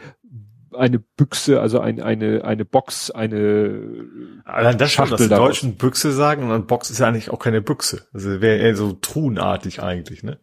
eine 0.73 0.99
Büchse, 0.99 1.61
also 1.61 1.81
ein, 1.81 2.01
eine, 2.01 2.45
eine 2.45 2.65
Box, 2.65 3.11
eine 3.11 4.07
Allein 4.45 4.79
das 4.79 4.93
schon, 4.93 5.11
dass 5.11 5.21
die 5.21 5.29
Deutschen 5.29 5.77
Büchse 5.77 6.13
sagen 6.13 6.45
und 6.45 6.51
eine 6.51 6.63
Box 6.65 6.91
ist 6.91 6.99
ja 6.99 7.09
eigentlich 7.09 7.31
auch 7.31 7.39
keine 7.39 7.61
Büchse. 7.63 8.07
Also 8.13 8.41
wäre 8.41 8.59
eher 8.59 8.77
so 8.77 8.93
truhenartig 8.93 9.83
eigentlich, 9.83 10.23
ne? 10.23 10.39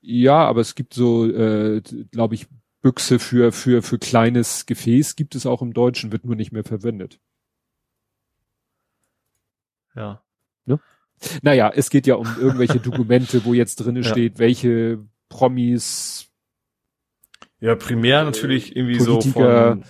Ja, 0.00 0.46
aber 0.46 0.60
es 0.60 0.74
gibt 0.74 0.94
so, 0.94 1.26
äh, 1.26 1.82
glaube 2.10 2.34
ich, 2.34 2.46
Büchse 2.80 3.18
für, 3.18 3.52
für, 3.52 3.82
für 3.82 3.98
kleines 3.98 4.66
Gefäß 4.66 5.16
gibt 5.16 5.34
es 5.34 5.46
auch 5.46 5.62
im 5.62 5.72
Deutschen, 5.72 6.12
wird 6.12 6.24
nur 6.24 6.36
nicht 6.36 6.52
mehr 6.52 6.64
verwendet. 6.64 7.20
Ja. 9.94 10.22
Ne? 10.64 10.78
Naja, 11.42 11.72
es 11.74 11.90
geht 11.90 12.06
ja 12.06 12.14
um 12.14 12.28
irgendwelche 12.38 12.78
Dokumente, 12.78 13.44
wo 13.44 13.52
jetzt 13.52 13.76
drinne 13.76 14.00
ja. 14.02 14.08
steht, 14.08 14.38
welche 14.38 15.04
Promis 15.28 16.27
ja, 17.60 17.74
primär 17.74 18.24
natürlich 18.24 18.76
irgendwie 18.76 18.98
Politiker, 18.98 19.32
so 19.32 19.40
von 19.72 19.84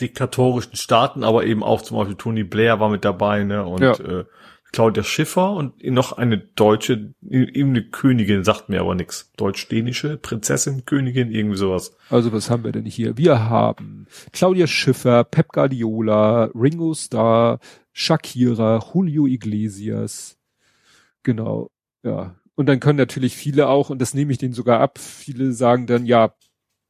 diktatorischen 0.00 0.76
Staaten, 0.76 1.24
aber 1.24 1.44
eben 1.44 1.62
auch 1.62 1.82
zum 1.82 1.98
Beispiel 1.98 2.16
Tony 2.16 2.44
Blair 2.44 2.80
war 2.80 2.88
mit 2.88 3.04
dabei, 3.04 3.44
ne? 3.44 3.64
Und 3.64 3.82
ja. 3.82 3.92
äh, 3.92 4.24
Claudia 4.72 5.02
Schiffer 5.02 5.52
und 5.52 5.82
noch 5.84 6.12
eine 6.12 6.38
deutsche, 6.38 7.14
eben 7.28 7.70
eine 7.70 7.82
Königin, 7.82 8.44
sagt 8.44 8.68
mir 8.68 8.80
aber 8.80 8.94
nichts. 8.94 9.32
Deutsch-dänische 9.36 10.16
Prinzessin, 10.16 10.84
Königin, 10.84 11.32
irgendwie 11.32 11.56
sowas. 11.56 11.96
Also 12.08 12.32
was 12.32 12.50
haben 12.50 12.62
wir 12.62 12.70
denn 12.70 12.84
hier? 12.84 13.16
Wir 13.16 13.48
haben 13.48 14.06
Claudia 14.32 14.68
Schiffer, 14.68 15.24
Pep 15.24 15.48
Guardiola, 15.48 16.50
Ringo 16.54 16.94
Starr, 16.94 17.58
Shakira, 17.92 18.80
Julio 18.94 19.26
Iglesias. 19.26 20.38
Genau, 21.24 21.70
ja. 22.04 22.36
Und 22.54 22.66
dann 22.66 22.78
können 22.78 22.98
natürlich 22.98 23.36
viele 23.36 23.68
auch, 23.68 23.90
und 23.90 24.00
das 24.00 24.14
nehme 24.14 24.30
ich 24.30 24.38
denen 24.38 24.54
sogar 24.54 24.80
ab, 24.80 24.98
viele 24.98 25.52
sagen 25.52 25.86
dann, 25.86 26.06
ja, 26.06 26.32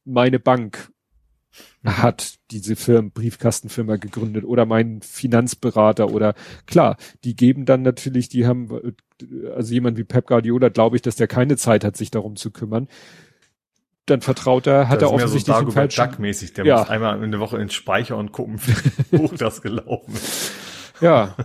meine 0.05 0.39
Bank 0.39 0.91
hat 1.83 2.35
diese 2.51 2.75
Firmen, 2.75 3.11
Briefkastenfirma 3.11 3.97
gegründet 3.97 4.45
oder 4.45 4.65
mein 4.65 5.01
Finanzberater 5.01 6.11
oder 6.11 6.33
klar, 6.65 6.97
die 7.23 7.35
geben 7.35 7.65
dann 7.65 7.81
natürlich, 7.81 8.29
die 8.29 8.45
haben, 8.45 8.95
also 9.55 9.73
jemand 9.73 9.97
wie 9.97 10.03
Pep 10.03 10.27
Guardiola, 10.27 10.69
glaube 10.69 10.95
ich, 10.95 11.01
dass 11.01 11.15
der 11.15 11.27
keine 11.27 11.57
Zeit 11.57 11.83
hat, 11.83 11.97
sich 11.97 12.11
darum 12.11 12.35
zu 12.35 12.51
kümmern. 12.51 12.87
Dann 14.05 14.21
vertraut 14.21 14.67
er, 14.67 14.89
hat 14.89 15.01
er 15.01 15.11
offensichtlich 15.11 15.55
so 15.55 15.69
den 15.71 16.21
mäßig 16.21 16.53
der 16.53 16.65
ja. 16.65 16.79
muss 16.79 16.89
einmal 16.89 17.21
in 17.23 17.31
der 17.31 17.39
Woche 17.39 17.57
ins 17.57 17.73
Speicher 17.73 18.17
und 18.17 18.31
gucken, 18.31 18.59
wie 18.65 19.17
hoch 19.17 19.33
das 19.35 19.61
gelaufen 19.61 20.13
ist. 20.13 20.51
Ja, 21.01 21.35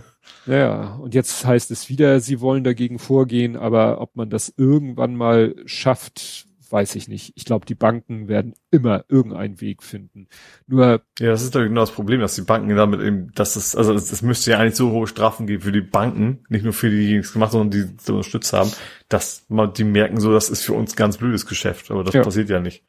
ja, 0.45 0.95
und 0.95 1.13
jetzt 1.13 1.45
heißt 1.45 1.71
es 1.71 1.89
wieder, 1.89 2.19
sie 2.19 2.39
wollen 2.39 2.63
dagegen 2.63 2.99
vorgehen, 2.99 3.57
aber 3.57 3.99
ob 3.99 4.15
man 4.15 4.29
das 4.29 4.53
irgendwann 4.55 5.15
mal 5.15 5.55
schafft, 5.65 6.46
weiß 6.71 6.95
ich 6.95 7.07
nicht. 7.07 7.33
Ich 7.35 7.45
glaube, 7.45 7.65
die 7.65 7.75
Banken 7.75 8.27
werden 8.27 8.53
immer 8.71 9.05
irgendeinen 9.07 9.61
Weg 9.61 9.83
finden. 9.83 10.27
Nur. 10.67 11.01
Ja, 11.19 11.29
das 11.29 11.43
ist 11.43 11.55
doch 11.55 11.61
genau 11.61 11.81
das 11.81 11.91
Problem, 11.91 12.21
dass 12.21 12.35
die 12.35 12.41
Banken 12.41 12.75
damit 12.75 13.01
eben, 13.01 13.31
dass 13.33 13.55
es, 13.55 13.75
also 13.75 13.93
es 13.93 14.21
müsste 14.21 14.51
ja 14.51 14.59
eigentlich 14.59 14.75
so 14.75 14.91
hohe 14.91 15.07
Strafen 15.07 15.47
geben 15.47 15.63
für 15.63 15.71
die 15.71 15.81
Banken, 15.81 16.45
nicht 16.49 16.63
nur 16.63 16.73
für 16.73 16.89
die, 16.89 17.07
die 17.07 17.15
es 17.17 17.33
gemacht, 17.33 17.51
sondern 17.51 17.71
die 17.71 17.89
so 18.01 18.13
unterstützt 18.13 18.53
haben, 18.53 18.71
dass 19.09 19.45
man, 19.49 19.73
die 19.73 19.83
merken 19.83 20.19
so, 20.19 20.31
das 20.31 20.49
ist 20.49 20.63
für 20.63 20.73
uns 20.73 20.95
ganz 20.95 21.17
blödes 21.17 21.45
Geschäft, 21.45 21.91
aber 21.91 22.03
das 22.03 22.13
ja. 22.13 22.23
passiert 22.23 22.49
ja 22.49 22.59
nicht. 22.59 22.83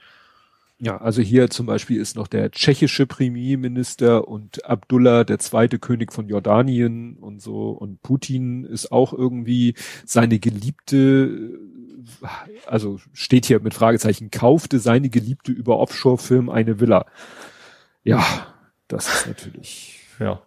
Ja, 0.81 0.99
also 0.99 1.21
hier 1.23 1.51
zum 1.51 1.67
Beispiel 1.67 2.01
ist 2.01 2.15
noch 2.15 2.29
der 2.29 2.53
tschechische 2.53 3.05
Premierminister 3.05 4.29
und 4.29 4.65
Abdullah, 4.65 5.25
der 5.25 5.41
zweite 5.41 5.81
König 5.81 6.13
von 6.13 6.29
Jordanien 6.29 7.17
und 7.17 7.43
so 7.43 7.71
und 7.71 8.01
Putin 8.03 8.65
ist 8.65 8.93
auch 8.93 9.13
irgendwie 9.13 9.75
seine 10.07 10.39
Geliebte, 10.39 11.59
also 12.67 13.01
steht 13.13 13.47
hier 13.47 13.61
mit 13.61 13.75
Fragezeichen, 13.75 14.31
kaufte 14.31 14.79
seine 14.79 15.11
Geliebte 15.11 15.53
über 15.53 15.79
Offshore-Firmen 15.79 16.51
eine 16.51 16.81
Villa. 16.81 17.07
Ja, 18.03 18.25
das 18.89 19.13
ist 19.13 19.27
natürlich. 19.27 20.01
Ja. 20.19 20.43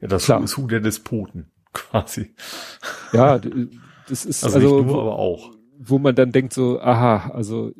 Ja, 0.00 0.08
das 0.08 0.24
klar. 0.26 0.42
ist 0.42 0.56
Hu 0.56 0.66
der 0.66 0.80
Despoten, 0.80 1.50
quasi. 1.72 2.34
Ja, 3.12 3.38
das 4.08 4.24
ist 4.24 4.44
also, 4.44 4.56
also 4.56 4.82
nur, 4.82 4.88
wo, 4.88 5.00
aber 5.00 5.18
auch. 5.18 5.52
Wo 5.78 5.98
man 5.98 6.14
dann 6.14 6.32
denkt 6.32 6.52
so, 6.52 6.80
aha, 6.80 7.30
also 7.30 7.72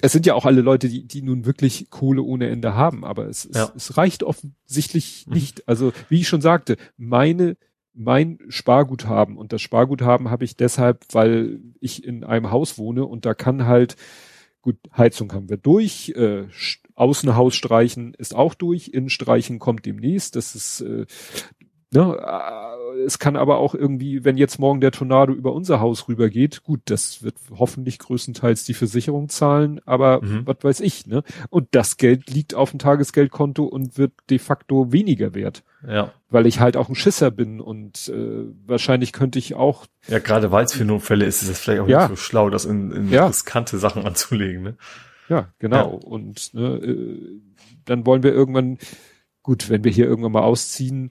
es 0.00 0.12
sind 0.12 0.26
ja 0.26 0.34
auch 0.34 0.44
alle 0.44 0.60
Leute, 0.60 0.88
die, 0.88 1.06
die 1.06 1.22
nun 1.22 1.46
wirklich 1.46 1.90
Kohle 1.90 2.22
ohne 2.22 2.48
Ende 2.48 2.74
haben, 2.74 3.04
aber 3.04 3.26
es, 3.26 3.48
ja. 3.52 3.64
es, 3.64 3.90
es 3.90 3.96
reicht 3.96 4.22
offensichtlich 4.22 5.26
mhm. 5.26 5.34
nicht. 5.34 5.68
Also, 5.68 5.92
wie 6.08 6.20
ich 6.20 6.28
schon 6.28 6.42
sagte, 6.42 6.76
meine, 6.96 7.56
mein 7.96 8.38
Sparguthaben. 8.48 9.36
Und 9.36 9.52
das 9.52 9.62
Sparguthaben 9.62 10.30
habe 10.30 10.44
ich 10.44 10.56
deshalb, 10.56 11.04
weil 11.12 11.60
ich 11.80 12.04
in 12.04 12.24
einem 12.24 12.50
Haus 12.50 12.78
wohne 12.78 13.04
und 13.04 13.24
da 13.24 13.34
kann 13.34 13.66
halt, 13.66 13.96
gut, 14.62 14.76
Heizung 14.96 15.32
haben 15.32 15.48
wir 15.48 15.56
durch, 15.56 16.10
äh, 16.16 16.44
Außenhaus 16.94 17.54
streichen 17.54 18.14
ist 18.14 18.34
auch 18.34 18.54
durch, 18.54 18.88
Innenstreichen 18.88 19.58
kommt 19.58 19.84
demnächst, 19.84 20.36
das 20.36 20.54
ist, 20.54 20.80
äh, 20.80 21.06
ne, 21.90 22.16
es 23.04 23.18
kann 23.18 23.36
aber 23.36 23.58
auch 23.58 23.74
irgendwie, 23.74 24.24
wenn 24.24 24.36
jetzt 24.36 24.58
morgen 24.58 24.80
der 24.80 24.92
Tornado 24.92 25.32
über 25.32 25.52
unser 25.52 25.80
Haus 25.80 26.08
rübergeht, 26.08 26.62
gut, 26.64 26.80
das 26.86 27.22
wird 27.22 27.36
hoffentlich 27.56 27.98
größtenteils 27.98 28.64
die 28.64 28.74
Versicherung 28.74 29.28
zahlen, 29.28 29.80
aber 29.84 30.22
mhm. 30.22 30.42
was 30.46 30.56
weiß 30.62 30.80
ich, 30.80 31.06
ne? 31.06 31.22
Und 31.50 31.68
das 31.72 31.96
Geld 31.96 32.30
liegt 32.30 32.54
auf 32.54 32.70
dem 32.70 32.78
Tagesgeldkonto 32.78 33.64
und 33.64 33.98
wird 33.98 34.12
de 34.30 34.38
facto 34.38 34.92
weniger 34.92 35.34
wert. 35.34 35.62
Ja. 35.86 36.12
Weil 36.28 36.46
ich 36.46 36.60
halt 36.60 36.76
auch 36.76 36.88
ein 36.88 36.94
Schisser 36.94 37.30
bin 37.30 37.60
und 37.60 38.08
äh, 38.08 38.44
wahrscheinlich 38.66 39.12
könnte 39.12 39.38
ich 39.38 39.54
auch. 39.54 39.86
Ja, 40.08 40.18
gerade 40.18 40.50
weil 40.50 40.64
es 40.64 40.72
für 40.72 40.84
Notfälle 40.84 41.24
ist, 41.24 41.42
ist 41.42 41.48
es 41.48 41.60
vielleicht 41.60 41.82
auch 41.82 41.88
ja. 41.88 42.08
nicht 42.08 42.08
so 42.08 42.16
schlau, 42.16 42.50
das 42.50 42.64
in, 42.64 42.90
in 42.90 43.10
ja. 43.10 43.26
riskante 43.26 43.78
Sachen 43.78 44.04
anzulegen, 44.04 44.62
ne? 44.62 44.76
Ja, 45.28 45.48
genau. 45.58 46.00
Ja. 46.00 46.08
Und 46.08 46.54
ne, 46.54 46.76
äh, 46.76 47.40
dann 47.84 48.06
wollen 48.06 48.22
wir 48.22 48.32
irgendwann, 48.32 48.78
gut, 49.42 49.70
wenn 49.70 49.84
wir 49.84 49.90
hier 49.90 50.06
irgendwann 50.06 50.32
mal 50.32 50.42
ausziehen, 50.42 51.10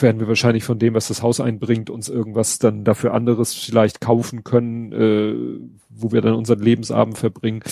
werden 0.00 0.20
wir 0.20 0.28
wahrscheinlich 0.28 0.64
von 0.64 0.78
dem, 0.78 0.94
was 0.94 1.08
das 1.08 1.22
Haus 1.22 1.40
einbringt, 1.40 1.90
uns 1.90 2.08
irgendwas 2.08 2.58
dann 2.58 2.84
dafür 2.84 3.14
anderes 3.14 3.54
vielleicht 3.54 4.00
kaufen 4.00 4.44
können, 4.44 4.92
äh, 4.92 5.34
wo 5.88 6.12
wir 6.12 6.20
dann 6.20 6.34
unseren 6.34 6.60
Lebensabend 6.60 7.18
verbringen. 7.18 7.62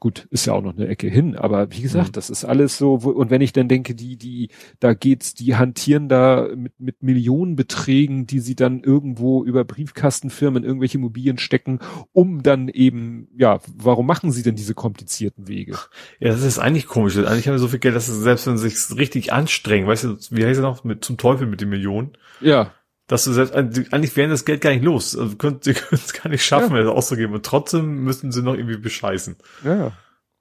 Gut, 0.00 0.28
ist 0.30 0.46
ja 0.46 0.52
auch 0.52 0.62
noch 0.62 0.76
eine 0.76 0.86
Ecke 0.86 1.08
hin, 1.08 1.34
aber 1.34 1.72
wie 1.72 1.82
gesagt, 1.82 2.10
mhm. 2.10 2.12
das 2.12 2.30
ist 2.30 2.44
alles 2.44 2.78
so, 2.78 3.02
wo, 3.02 3.10
und 3.10 3.30
wenn 3.30 3.40
ich 3.40 3.52
dann 3.52 3.66
denke, 3.66 3.96
die, 3.96 4.16
die, 4.16 4.50
da 4.78 4.94
geht's, 4.94 5.34
die 5.34 5.56
hantieren 5.56 6.08
da 6.08 6.48
mit, 6.54 6.78
mit 6.78 7.02
Millionenbeträgen, 7.02 8.24
die 8.24 8.38
sie 8.38 8.54
dann 8.54 8.84
irgendwo 8.84 9.42
über 9.42 9.64
Briefkastenfirmen 9.64 10.62
in 10.62 10.68
irgendwelche 10.68 10.98
Immobilien 10.98 11.38
stecken, 11.38 11.80
um 12.12 12.44
dann 12.44 12.68
eben, 12.68 13.26
ja, 13.36 13.58
warum 13.76 14.06
machen 14.06 14.30
sie 14.30 14.44
denn 14.44 14.54
diese 14.54 14.74
komplizierten 14.74 15.48
Wege? 15.48 15.72
Ja, 16.20 16.28
das 16.28 16.42
ist 16.42 16.60
eigentlich 16.60 16.86
komisch. 16.86 17.16
Eigentlich 17.16 17.48
haben 17.48 17.54
wir 17.54 17.58
so 17.58 17.66
viel 17.66 17.80
Geld, 17.80 17.96
dass 17.96 18.06
es 18.06 18.18
selbst 18.18 18.46
wenn 18.46 18.56
sie 18.56 18.68
sich 18.68 18.96
richtig 18.96 19.32
anstrengen, 19.32 19.88
weißt 19.88 20.04
du, 20.04 20.16
wie 20.30 20.44
heißt 20.44 20.58
es 20.58 20.62
noch, 20.62 20.84
mit, 20.84 21.04
zum 21.04 21.16
Teufel 21.16 21.48
mit 21.48 21.60
den 21.60 21.70
Millionen? 21.70 22.12
Ja 22.40 22.72
dass 23.08 23.24
du 23.24 23.32
selbst, 23.32 23.54
eigentlich 23.54 24.16
wären 24.16 24.30
das 24.30 24.44
Geld 24.44 24.60
gar 24.60 24.70
nicht 24.70 24.84
los. 24.84 25.16
Also 25.16 25.36
könnt, 25.36 25.64
sie 25.64 25.72
können 25.74 26.00
es 26.04 26.12
gar 26.12 26.28
nicht 26.28 26.44
schaffen, 26.44 26.76
ja. 26.76 26.82
es 26.82 26.88
auszugeben. 26.88 27.34
Und 27.34 27.44
trotzdem 27.44 28.04
müssen 28.04 28.30
sie 28.30 28.42
noch 28.42 28.54
irgendwie 28.54 28.76
bescheißen. 28.76 29.36
Ja. 29.64 29.92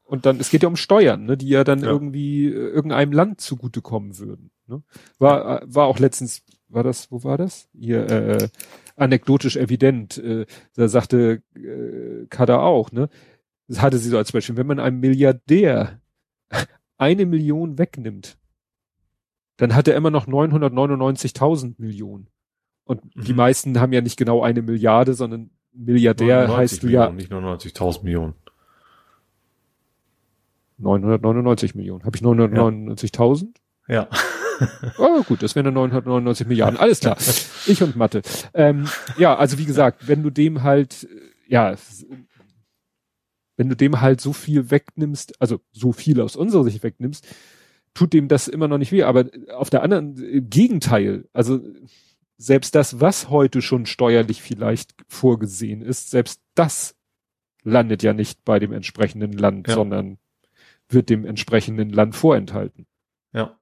Und 0.03 0.25
dann, 0.25 0.39
es 0.39 0.49
geht 0.49 0.63
ja 0.63 0.69
um 0.69 0.75
Steuern, 0.75 1.25
ne, 1.25 1.37
die 1.37 1.49
ja 1.49 1.63
dann 1.63 1.79
ja. 1.79 1.87
irgendwie 1.87 2.47
äh, 2.47 2.69
irgendeinem 2.69 3.13
Land 3.13 3.41
zugutekommen 3.41 4.19
würden. 4.19 4.51
Ne? 4.67 4.83
War, 5.17 5.63
äh, 5.63 5.65
war 5.65 5.87
auch 5.87 5.99
letztens, 5.99 6.43
war 6.67 6.83
das, 6.83 7.11
wo 7.11 7.23
war 7.23 7.37
das? 7.37 7.69
Hier, 7.73 8.09
äh, 8.09 8.49
anekdotisch 8.97 9.55
evident. 9.55 10.17
Äh, 10.17 10.45
da 10.75 10.89
sagte 10.89 11.41
äh, 11.55 12.25
Kada 12.29 12.59
auch, 12.59 12.91
ne? 12.91 13.09
Das 13.67 13.81
hatte 13.81 13.97
sie 13.97 14.09
so 14.09 14.17
als 14.17 14.31
Beispiel. 14.31 14.57
Wenn 14.57 14.67
man 14.67 14.79
einem 14.79 14.99
Milliardär 14.99 15.99
eine 16.97 17.25
Million 17.25 17.77
wegnimmt, 17.77 18.37
dann 19.57 19.75
hat 19.75 19.87
er 19.87 19.95
immer 19.95 20.11
noch 20.11 20.27
999.000 20.27 21.75
Millionen. 21.77 22.29
Und 22.87 23.15
mhm. 23.15 23.23
die 23.23 23.33
meisten 23.33 23.79
haben 23.79 23.93
ja 23.93 24.01
nicht 24.01 24.17
genau 24.17 24.41
eine 24.41 24.61
Milliarde, 24.61 25.13
sondern 25.13 25.51
Milliardär 25.73 26.55
heißt 26.55 26.83
du 26.83 26.87
ja. 26.87 27.09
Nicht 27.11 27.31
99.000 27.31 28.03
Millionen. 28.03 28.33
999 30.79 31.75
Millionen. 31.75 32.03
Habe 32.03 32.15
ich 32.15 32.23
999.000? 32.23 33.47
Ja. 33.87 34.07
oh, 34.97 35.23
gut, 35.23 35.43
das 35.43 35.55
wären 35.55 35.65
dann 35.65 35.73
999 35.75 36.47
Milliarden. 36.47 36.79
Alles 36.79 36.99
klar. 36.99 37.17
Ich 37.65 37.81
und 37.83 37.95
Mathe. 37.95 38.21
Ähm, 38.53 38.87
ja, 39.17 39.35
also 39.35 39.57
wie 39.57 39.65
gesagt, 39.65 40.07
wenn 40.07 40.23
du 40.23 40.29
dem 40.29 40.63
halt, 40.63 41.03
äh, 41.03 41.51
ja, 41.51 41.75
wenn 43.55 43.69
du 43.69 43.75
dem 43.75 44.01
halt 44.01 44.21
so 44.21 44.33
viel 44.33 44.71
wegnimmst, 44.71 45.41
also 45.41 45.59
so 45.71 45.91
viel 45.91 46.21
aus 46.21 46.35
unserer 46.35 46.63
Sicht 46.63 46.83
wegnimmst, 46.83 47.27
tut 47.93 48.13
dem 48.13 48.27
das 48.27 48.47
immer 48.47 48.67
noch 48.67 48.77
nicht 48.77 48.91
weh. 48.91 49.03
Aber 49.03 49.25
auf 49.55 49.69
der 49.69 49.83
anderen, 49.83 50.15
im 50.17 50.49
Gegenteil, 50.49 51.25
also 51.33 51.59
selbst 52.37 52.75
das, 52.75 53.01
was 53.01 53.29
heute 53.29 53.61
schon 53.61 53.85
steuerlich 53.85 54.41
vielleicht 54.41 54.93
vorgesehen 55.07 55.81
ist, 55.81 56.11
selbst 56.11 56.41
das 56.55 56.95
landet 57.63 58.03
ja 58.03 58.13
nicht 58.13 58.45
bei 58.45 58.59
dem 58.59 58.71
entsprechenden 58.71 59.33
Land, 59.33 59.67
ja. 59.67 59.73
sondern 59.73 60.17
wird 60.89 61.09
dem 61.09 61.25
entsprechenden 61.25 61.89
Land 61.89 62.15
vorenthalten. 62.15 62.85
Ja. 63.33 63.57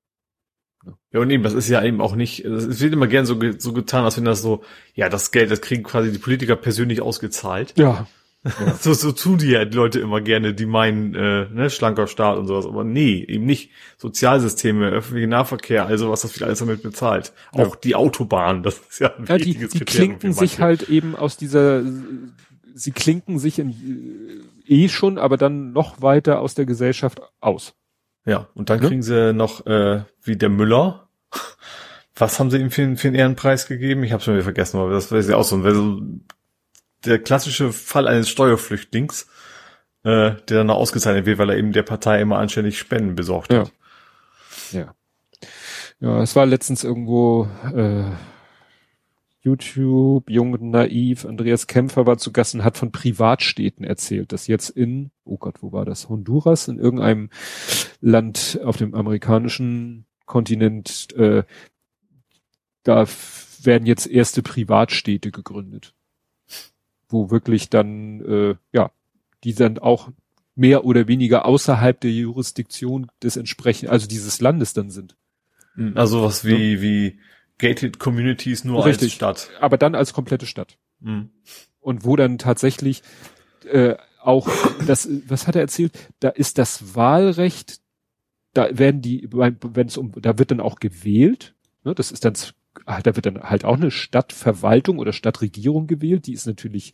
Ja, 1.12 1.20
und 1.20 1.32
eben, 1.32 1.42
das 1.42 1.54
ist 1.54 1.70
ja 1.70 1.84
eben 1.84 2.00
auch 2.00 2.16
nicht, 2.16 2.46
es 2.46 2.80
wird 2.80 2.94
immer 2.94 3.08
gern 3.08 3.26
so, 3.26 3.40
so 3.58 3.74
getan, 3.74 4.04
als 4.04 4.18
wenn 4.18 4.26
das 4.26 4.44
so, 4.44 4.64
ja, 4.94 5.10
das 5.10 5.32
Geld, 5.32 5.50
das 5.50 5.62
kriegen 5.62 5.82
quasi 5.82 6.12
die 6.12 6.20
Politiker 6.20 6.56
persönlich 6.56 7.02
ausgezahlt. 7.02 7.74
Ja. 7.78 8.08
Ja. 8.46 8.76
so, 8.80 8.94
so 8.94 9.12
tun 9.12 9.40
die 9.40 9.48
die 9.48 9.76
Leute 9.76 10.00
immer 10.00 10.22
gerne, 10.22 10.54
die 10.54 10.66
meinen, 10.66 11.16
äh, 11.16 11.48
ne, 11.50 11.70
schlanker 11.70 12.08
Staat 12.08 12.38
und 12.38 12.48
sowas. 12.48 12.66
Aber 12.66 12.84
nee, 12.84 13.26
eben 13.28 13.46
nicht. 13.46 13.72
Sozialsysteme, 13.98 14.90
öffentlicher 14.90 15.28
Nahverkehr, 15.28 15.86
also 15.86 16.12
was 16.12 16.22
das 16.22 16.36
wieder 16.36 16.46
alles 16.46 16.60
damit 16.60 16.84
bezahlt. 16.84 17.34
Ja. 17.54 17.66
Auch 17.66 17.76
die 17.76 17.96
Autobahn, 17.96 18.62
das 18.62 18.80
ist 18.90 19.00
ja 19.00 19.16
ein 19.16 19.26
ja, 19.26 19.36
wichtiges 19.36 19.72
die, 19.72 19.80
die 19.80 19.86
Kriterium. 19.86 20.20
klinken 20.20 20.34
sich 20.34 20.60
halt 20.60 20.90
eben 20.90 21.16
aus 21.16 21.38
dieser, 21.38 21.82
sie 22.76 22.92
klinken 22.92 23.40
sich 23.40 23.58
in, 23.58 24.46
eh 24.68 24.90
schon, 24.90 25.18
aber 25.18 25.38
dann 25.38 25.72
noch 25.74 26.02
weiter 26.02 26.40
aus 26.40 26.54
der 26.54 26.66
Gesellschaft 26.66 27.22
aus. 27.40 27.74
Ja, 28.26 28.48
und 28.56 28.70
dann 28.70 28.80
kriegen 28.80 29.04
sie 29.04 29.34
noch, 29.34 29.66
äh, 29.68 30.04
wie 30.24 30.36
der 30.36 30.50
Müller, 30.50 31.08
was 32.16 32.40
haben 32.40 32.50
sie 32.50 32.58
ihm 32.58 32.72
für, 32.72 32.96
für 32.96 33.08
einen 33.08 33.16
Ehrenpreis 33.16 33.68
gegeben? 33.68 34.04
Ich 34.04 34.14
habe 34.14 34.24
schon 34.24 34.36
wieder 34.36 34.44
vergessen, 34.44 34.80
aber 34.80 34.92
das 34.92 35.12
weiß 35.12 35.28
ich 35.28 35.34
auch 35.34 35.44
so. 35.44 35.62
so 35.62 36.02
der 37.06 37.20
klassische 37.20 37.72
Fall 37.72 38.08
eines 38.08 38.30
Steuerflüchtlings, 38.30 39.28
äh, 40.04 40.36
der 40.36 40.58
dann 40.58 40.68
noch 40.68 40.78
ausgezeichnet 40.78 41.26
wird, 41.26 41.38
weil 41.38 41.50
er 41.50 41.58
eben 41.58 41.72
der 41.72 41.84
Partei 41.84 42.22
immer 42.22 42.38
anständig 42.38 42.78
Spenden 42.78 43.16
besorgt 43.16 43.54
hat. 43.54 43.72
Ja. 44.72 44.80
ja. 44.80 44.96
Ja, 46.02 46.22
es 46.22 46.36
war 46.36 46.46
letztens 46.46 46.84
irgendwo 46.84 47.48
äh, 47.74 48.04
YouTube, 49.46 50.30
Jung 50.30 50.54
und 50.54 50.64
Naiv, 50.64 51.24
Andreas 51.24 51.68
Kämpfer 51.68 52.06
war 52.06 52.18
zu 52.18 52.34
Gast 52.34 52.56
und 52.56 52.64
hat 52.64 52.78
von 52.78 52.92
Privatstädten 52.92 53.86
erzählt, 53.86 54.32
dass 54.32 54.48
jetzt 54.48 54.72
in, 54.72 55.12
oh 55.24 55.38
Gott, 55.38 55.62
wo 55.62 55.72
war 55.72 55.86
das? 55.86 56.10
Honduras, 56.10 56.68
in 56.68 56.80
irgendeinem 56.80 57.30
Land 58.02 58.60
auf 58.64 58.76
dem 58.78 58.96
amerikanischen 58.96 60.06
Kontinent, 60.26 61.14
äh, 61.16 61.44
da 62.84 63.06
werden 63.62 63.86
jetzt 63.86 64.08
erste 64.08 64.42
Privatstädte 64.42 65.32
gegründet. 65.32 65.94
Wo 67.08 67.32
wirklich 67.32 67.70
dann, 67.70 68.22
äh, 68.22 68.56
ja, 68.72 68.92
die 69.44 69.54
dann 69.54 69.78
auch 69.78 70.10
mehr 70.56 70.86
oder 70.86 71.08
weniger 71.08 71.46
außerhalb 71.46 72.00
der 72.00 72.12
Jurisdiktion 72.12 73.12
des 73.22 73.38
entsprechenden, 73.38 73.92
also 73.92 74.08
dieses 74.08 74.40
Landes 74.42 74.74
dann 74.74 74.90
sind. 74.90 75.16
Hm, 75.76 75.94
also 75.96 76.24
was 76.24 76.46
wie, 76.46 76.74
ja. 76.74 76.82
wie 76.82 77.20
Gated 77.58 78.00
Communities 78.00 78.64
nur 78.64 78.86
Richtig, 78.86 79.04
als 79.08 79.14
Stadt. 79.14 79.50
Aber 79.60 79.78
dann 79.78 79.96
als 79.96 80.14
komplette 80.14 80.46
Stadt. 80.46 80.78
Mhm. 81.02 81.30
Und 81.80 82.06
wo 82.06 82.16
dann 82.16 82.38
tatsächlich 82.38 83.04
äh, 83.66 83.96
auch 84.22 84.50
das, 84.88 85.08
was 85.28 85.48
hat 85.48 85.56
er 85.56 85.62
erzählt? 85.62 85.92
Da 86.20 86.30
ist 86.30 86.58
das 86.58 86.96
Wahlrecht, 86.96 87.80
da 88.54 88.78
werden 88.78 89.02
die, 89.02 89.28
wenn 89.32 89.88
es 89.88 89.98
um, 89.98 90.14
da 90.20 90.38
wird 90.40 90.52
dann 90.52 90.62
auch 90.62 90.80
gewählt. 90.80 91.54
Ne, 91.84 91.94
das 91.94 92.12
ist 92.12 92.26
dann, 92.26 92.34
da 92.86 93.16
wird 93.16 93.26
dann 93.26 93.42
halt 93.42 93.66
auch 93.66 93.78
eine 93.78 93.92
Stadtverwaltung 93.92 95.00
oder 95.00 95.14
Stadtregierung 95.14 95.88
gewählt. 95.88 96.28
Die 96.28 96.34
ist 96.34 96.46
natürlich 96.46 96.94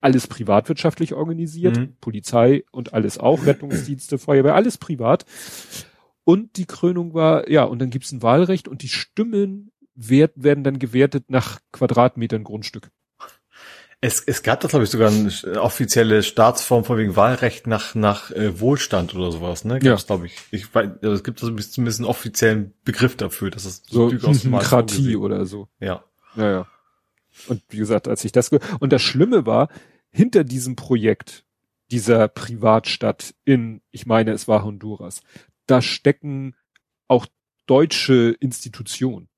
alles 0.00 0.26
privatwirtschaftlich 0.26 1.14
organisiert, 1.14 1.78
mhm. 1.78 1.96
Polizei 2.00 2.64
und 2.70 2.92
alles 2.92 3.18
auch, 3.18 3.46
Rettungsdienste, 3.46 4.18
Feuerwehr, 4.18 4.54
alles 4.54 4.78
privat. 4.78 5.24
Und 6.24 6.56
die 6.56 6.66
Krönung 6.66 7.14
war, 7.14 7.50
ja, 7.50 7.64
und 7.64 7.80
dann 7.80 7.90
gibt's 7.90 8.12
ein 8.12 8.22
Wahlrecht 8.22 8.68
und 8.68 8.82
die 8.82 8.88
Stimmen 8.88 9.72
wert, 9.94 10.32
werden 10.36 10.64
dann 10.64 10.78
gewertet 10.78 11.30
nach 11.30 11.60
Quadratmetern 11.72 12.44
Grundstück. 12.44 12.90
Es, 14.04 14.20
es 14.20 14.42
gab 14.42 14.60
da, 14.60 14.68
glaube 14.68 14.84
ich, 14.84 14.90
sogar 14.90 15.10
eine 15.10 15.62
offizielle 15.62 16.22
Staatsform 16.22 16.84
von 16.84 16.98
wegen 16.98 17.16
Wahlrecht 17.16 17.66
nach, 17.66 17.94
nach 17.94 18.30
äh, 18.32 18.60
Wohlstand 18.60 19.14
oder 19.14 19.32
sowas, 19.32 19.64
ne? 19.64 19.78
Gab's, 19.78 20.02
ja. 20.02 20.06
glaube 20.08 20.26
ich. 20.26 20.36
ich 20.50 20.74
weiß, 20.74 20.90
also 21.00 21.14
es 21.14 21.24
gibt 21.24 21.42
also 21.42 21.56
zumindest 21.56 22.00
einen 22.00 22.06
offiziellen 22.06 22.74
Begriff 22.84 23.16
dafür, 23.16 23.50
dass 23.50 23.64
es 23.64 23.82
so 23.86 24.10
Demokratie 24.10 25.16
oder 25.16 25.46
so. 25.46 25.68
Ja. 25.80 26.04
Ja, 26.36 26.50
ja. 26.50 26.66
Und 27.46 27.62
wie 27.70 27.78
gesagt, 27.78 28.06
als 28.06 28.22
ich 28.26 28.32
das 28.32 28.50
und 28.78 28.92
das 28.92 29.00
Schlimme 29.00 29.46
war, 29.46 29.70
hinter 30.10 30.44
diesem 30.44 30.76
Projekt 30.76 31.46
dieser 31.90 32.28
Privatstadt 32.28 33.34
in, 33.46 33.80
ich 33.90 34.04
meine, 34.04 34.32
es 34.32 34.46
war 34.46 34.64
Honduras, 34.64 35.22
da 35.64 35.80
stecken 35.80 36.56
auch 37.08 37.24
deutsche 37.64 38.36
Institutionen. 38.38 39.30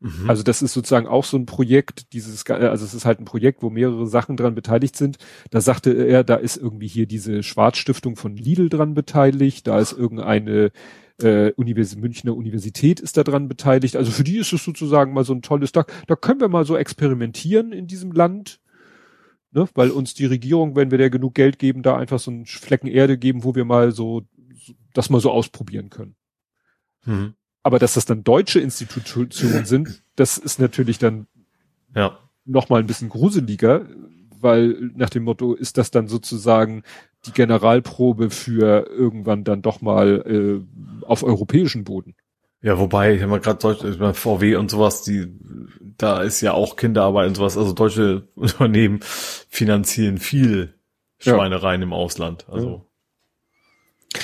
Mhm. 0.00 0.30
Also 0.30 0.42
das 0.42 0.62
ist 0.62 0.72
sozusagen 0.72 1.06
auch 1.06 1.24
so 1.24 1.36
ein 1.36 1.46
Projekt, 1.46 2.12
dieses, 2.12 2.46
also 2.46 2.84
es 2.84 2.94
ist 2.94 3.04
halt 3.04 3.20
ein 3.20 3.24
Projekt, 3.24 3.62
wo 3.62 3.70
mehrere 3.70 4.06
Sachen 4.06 4.36
dran 4.36 4.54
beteiligt 4.54 4.96
sind. 4.96 5.18
Da 5.50 5.60
sagte 5.60 5.92
er, 5.92 6.22
da 6.24 6.36
ist 6.36 6.56
irgendwie 6.56 6.86
hier 6.86 7.06
diese 7.06 7.42
Schwarzstiftung 7.42 8.16
von 8.16 8.36
Lidl 8.36 8.68
dran 8.68 8.94
beteiligt, 8.94 9.66
da 9.66 9.80
ist 9.80 9.92
irgendeine 9.92 10.70
äh, 11.20 11.52
Univers 11.56 11.96
Münchner 11.96 12.36
Universität 12.36 13.00
ist 13.00 13.16
da 13.16 13.24
dran 13.24 13.48
beteiligt. 13.48 13.96
Also 13.96 14.12
für 14.12 14.24
die 14.24 14.38
ist 14.38 14.52
es 14.52 14.64
sozusagen 14.64 15.12
mal 15.12 15.24
so 15.24 15.32
ein 15.32 15.42
tolles 15.42 15.72
Tag. 15.72 15.92
Da 16.06 16.14
können 16.14 16.40
wir 16.40 16.48
mal 16.48 16.64
so 16.64 16.76
experimentieren 16.76 17.72
in 17.72 17.86
diesem 17.86 18.12
Land. 18.12 18.60
Ne? 19.50 19.68
Weil 19.74 19.90
uns 19.90 20.14
die 20.14 20.26
Regierung, 20.26 20.76
wenn 20.76 20.90
wir 20.90 20.98
der 20.98 21.10
genug 21.10 21.34
Geld 21.34 21.58
geben, 21.58 21.82
da 21.82 21.96
einfach 21.96 22.20
so 22.20 22.30
einen 22.30 22.46
Flecken 22.46 22.86
Erde 22.86 23.18
geben, 23.18 23.44
wo 23.44 23.54
wir 23.54 23.64
mal 23.64 23.92
so 23.92 24.22
das 24.94 25.10
mal 25.10 25.20
so 25.20 25.30
ausprobieren 25.30 25.90
können. 25.90 26.16
Mhm. 27.04 27.34
Aber 27.68 27.78
dass 27.78 27.92
das 27.92 28.06
dann 28.06 28.24
deutsche 28.24 28.60
Institutionen 28.60 29.66
sind, 29.66 30.02
das 30.16 30.38
ist 30.38 30.58
natürlich 30.58 30.98
dann 30.98 31.26
ja. 31.94 32.18
noch 32.46 32.70
mal 32.70 32.80
ein 32.80 32.86
bisschen 32.86 33.10
gruseliger, 33.10 33.84
weil 34.40 34.90
nach 34.94 35.10
dem 35.10 35.24
Motto 35.24 35.52
ist 35.52 35.76
das 35.76 35.90
dann 35.90 36.08
sozusagen 36.08 36.82
die 37.26 37.32
Generalprobe 37.32 38.30
für 38.30 38.88
irgendwann 38.88 39.44
dann 39.44 39.60
doch 39.60 39.82
mal 39.82 40.24
äh, 40.24 41.04
auf 41.04 41.22
europäischen 41.22 41.84
Boden. 41.84 42.14
Ja, 42.62 42.78
wobei, 42.78 43.16
ich 43.16 43.22
habe 43.22 43.38
gerade 43.38 43.58
Deutsch, 43.58 43.84
ich 43.84 43.98
mein, 43.98 44.14
VW 44.14 44.56
und 44.56 44.70
sowas, 44.70 45.02
die, 45.02 45.26
da 45.98 46.22
ist 46.22 46.40
ja 46.40 46.54
auch 46.54 46.76
Kinderarbeit 46.76 47.28
und 47.28 47.34
sowas, 47.34 47.58
also 47.58 47.74
deutsche 47.74 48.28
Unternehmen 48.34 49.00
finanzieren 49.02 50.16
viel 50.16 50.72
Schweinereien 51.18 51.82
ja. 51.82 51.86
im 51.86 51.92
Ausland, 51.92 52.46
also. 52.48 52.86
Ja. 54.14 54.20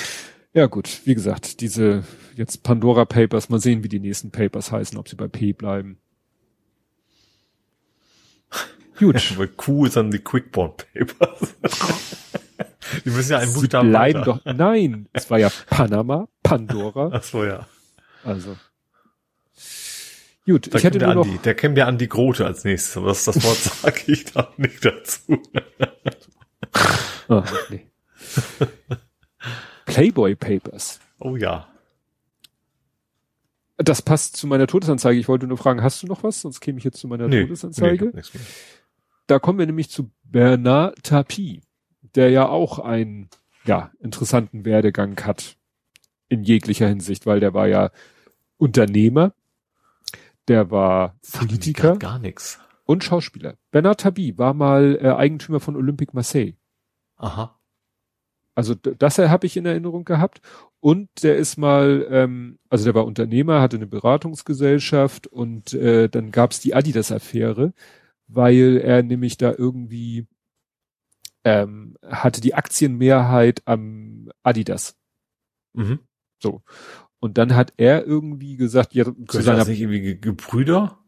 Ja 0.55 0.67
gut, 0.67 1.01
wie 1.03 1.13
gesagt, 1.13 1.59
diese 1.59 2.03
jetzt 2.35 2.63
Pandora 2.63 3.03
Papers, 3.05 3.49
mal 3.49 3.59
sehen, 3.59 3.83
wie 3.83 3.89
die 3.89 3.99
nächsten 3.99 4.31
Papers 4.31 4.71
heißen, 4.71 4.97
ob 4.97 5.09
sie 5.09 5.17
bei 5.17 5.27
P 5.27 5.51
bleiben. 5.53 5.99
Gut. 8.97 9.37
Weil 9.37 9.49
Q 9.49 9.85
ist 9.85 9.97
dann 9.97 10.11
die 10.11 10.19
Quickborn 10.19 10.71
Papers. 10.77 11.55
die 13.05 13.09
müssen 13.09 13.31
ja 13.33 13.39
einen 13.39 13.53
Buchstaben 13.53 13.89
bleiben 13.89 14.19
weiter. 14.21 14.41
doch. 14.45 14.53
Nein, 14.53 15.09
es 15.11 15.29
war 15.29 15.39
ja 15.39 15.51
Panama, 15.69 16.29
Pandora. 16.41 17.09
Ach 17.13 17.23
so, 17.23 17.43
ja. 17.43 17.67
Also. 18.23 18.55
Gut, 20.45 20.73
da 20.73 20.77
ich 20.77 20.85
hätte 20.85 20.99
nur 20.99 21.15
noch... 21.15 21.41
Der 21.41 21.55
käme 21.55 21.77
ja 21.77 21.87
an 21.87 21.97
die 21.97 22.07
Grote 22.07 22.45
als 22.45 22.63
nächstes, 22.63 22.95
aber 22.95 23.07
das, 23.07 23.25
das 23.25 23.43
Wort 23.43 23.57
sage 23.57 24.01
ich 24.07 24.25
da 24.25 24.53
nicht 24.55 24.85
dazu. 24.85 25.41
oh, 27.27 27.43
nee. 27.69 27.87
Playboy 29.85 30.35
Papers. 30.35 30.99
Oh 31.19 31.35
ja. 31.35 31.67
Das 33.77 34.01
passt 34.01 34.37
zu 34.37 34.47
meiner 34.47 34.67
Todesanzeige. 34.67 35.19
Ich 35.19 35.27
wollte 35.27 35.47
nur 35.47 35.57
fragen, 35.57 35.83
hast 35.83 36.01
du 36.01 36.07
noch 36.07 36.23
was? 36.23 36.41
Sonst 36.41 36.61
käme 36.61 36.77
ich 36.77 36.83
jetzt 36.83 36.97
zu 36.97 37.07
meiner 37.07 37.27
nee, 37.27 37.43
Todesanzeige. 37.43 38.11
Nee, 38.13 38.21
da 39.27 39.39
kommen 39.39 39.59
wir 39.59 39.65
nämlich 39.65 39.89
zu 39.89 40.11
Bernard 40.23 41.03
Tapie, 41.03 41.61
der 42.15 42.29
ja 42.29 42.47
auch 42.47 42.79
einen 42.79 43.29
ja, 43.65 43.91
interessanten 43.99 44.65
Werdegang 44.65 45.19
hat 45.25 45.57
in 46.29 46.43
jeglicher 46.43 46.87
Hinsicht, 46.87 47.25
weil 47.25 47.39
der 47.39 47.53
war 47.53 47.67
ja 47.67 47.91
Unternehmer, 48.57 49.33
der 50.47 50.71
war 50.71 51.15
Politiker 51.31 51.97
gar 51.97 52.19
nichts 52.19 52.59
und 52.85 53.03
Schauspieler. 53.03 53.57
Bernard 53.71 54.01
Tapie 54.01 54.37
war 54.37 54.53
mal 54.53 54.97
äh, 55.01 55.09
Eigentümer 55.09 55.59
von 55.59 55.75
Olympique 55.75 56.13
Marseille. 56.13 56.53
Aha. 57.17 57.59
Also 58.55 58.73
das 58.73 59.17
habe 59.17 59.45
ich 59.45 59.57
in 59.57 59.65
Erinnerung 59.65 60.05
gehabt. 60.05 60.41
Und 60.79 61.09
der 61.23 61.35
ist 61.35 61.57
mal, 61.57 62.07
ähm, 62.09 62.57
also 62.69 62.85
der 62.85 62.95
war 62.95 63.05
Unternehmer, 63.05 63.61
hatte 63.61 63.75
eine 63.75 63.87
Beratungsgesellschaft 63.87 65.27
und 65.27 65.73
äh, 65.73 66.07
dann 66.09 66.31
gab 66.31 66.51
es 66.51 66.61
die 66.61 66.73
Adidas-Affäre, 66.73 67.73
weil 68.27 68.77
er 68.77 69.03
nämlich 69.03 69.37
da 69.37 69.53
irgendwie 69.55 70.27
ähm, 71.43 71.97
hatte 72.07 72.39
die 72.39 72.53
Aktienmehrheit 72.53 73.61
am 73.65 74.31
Adidas. 74.41 74.95
Mhm. 75.73 75.99
So. 76.39 76.61
Und 77.19 77.37
dann 77.37 77.55
hat 77.55 77.73
er 77.77 78.05
irgendwie 78.05 78.55
gesagt, 78.55 78.93
ja, 78.93 79.05
zu 79.05 79.41
seiner 79.41 79.59
das 79.59 79.67
nicht 79.67 79.81
irgendwie 79.81 80.19
Gebrüder? 80.19 80.99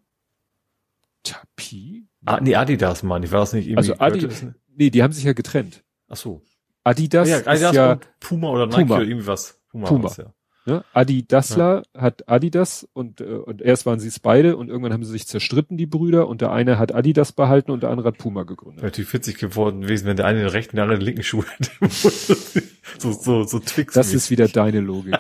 Tapie? 1.23 2.07
Ah, 2.25 2.39
nee, 2.41 2.55
Adidas, 2.55 3.03
Mann. 3.03 3.23
Ich 3.23 3.31
war 3.31 3.39
das 3.39 3.53
nicht 3.53 3.67
irgendwie. 3.67 3.91
Also 3.91 3.99
Adidas. 3.99 4.45
Nee, 4.75 4.89
die 4.89 5.03
haben 5.03 5.13
sich 5.13 5.23
ja 5.23 5.33
getrennt. 5.33 5.83
Ach 6.07 6.17
so. 6.17 6.43
Adidas, 6.87 7.27
ja, 7.27 7.37
Adidas 7.39 7.61
ist 7.71 7.75
ja 7.75 7.99
Puma 8.19 8.49
oder 8.49 8.65
Nike 8.67 8.83
Puma. 8.83 8.95
oder 8.95 9.05
irgendwie 9.05 9.27
was. 9.27 9.59
Puma. 9.71 9.87
Puma. 9.87 10.03
Was, 10.05 10.17
ja. 10.17 10.33
Ne? 10.65 10.83
Adidasler 10.93 11.83
ja. 11.95 12.01
hat 12.01 12.27
Adidas 12.27 12.87
und, 12.93 13.21
äh, 13.21 13.25
und 13.25 13.61
erst 13.61 13.85
waren 13.85 13.99
sie 13.99 14.07
es 14.09 14.19
beide 14.19 14.57
und 14.57 14.69
irgendwann 14.69 14.91
haben 14.93 15.03
sie 15.03 15.11
sich 15.11 15.27
zerstritten, 15.27 15.77
die 15.77 15.85
Brüder, 15.85 16.27
und 16.27 16.41
der 16.41 16.51
eine 16.51 16.77
hat 16.77 16.93
Adidas 16.93 17.31
behalten 17.31 17.71
und 17.71 17.83
der 17.83 17.89
andere 17.89 18.09
hat 18.09 18.17
Puma 18.17 18.43
gegründet. 18.43 18.83
Natürlich 18.83 19.09
40 19.09 19.37
geworden 19.37 19.81
gewesen, 19.81 20.07
wenn 20.07 20.17
der 20.17 20.25
eine 20.25 20.39
den 20.39 20.49
rechten, 20.49 20.75
der 20.75 20.83
andere 20.83 20.99
den 20.99 21.05
linken 21.05 21.23
Schuh 21.23 21.43
hätte. 21.43 21.71
so, 22.99 23.11
so, 23.11 23.43
so 23.43 23.59
Twix. 23.59 23.93
Das 23.93 24.13
ist 24.13 24.29
wieder 24.29 24.47
deine 24.47 24.81
Logik. 24.81 25.17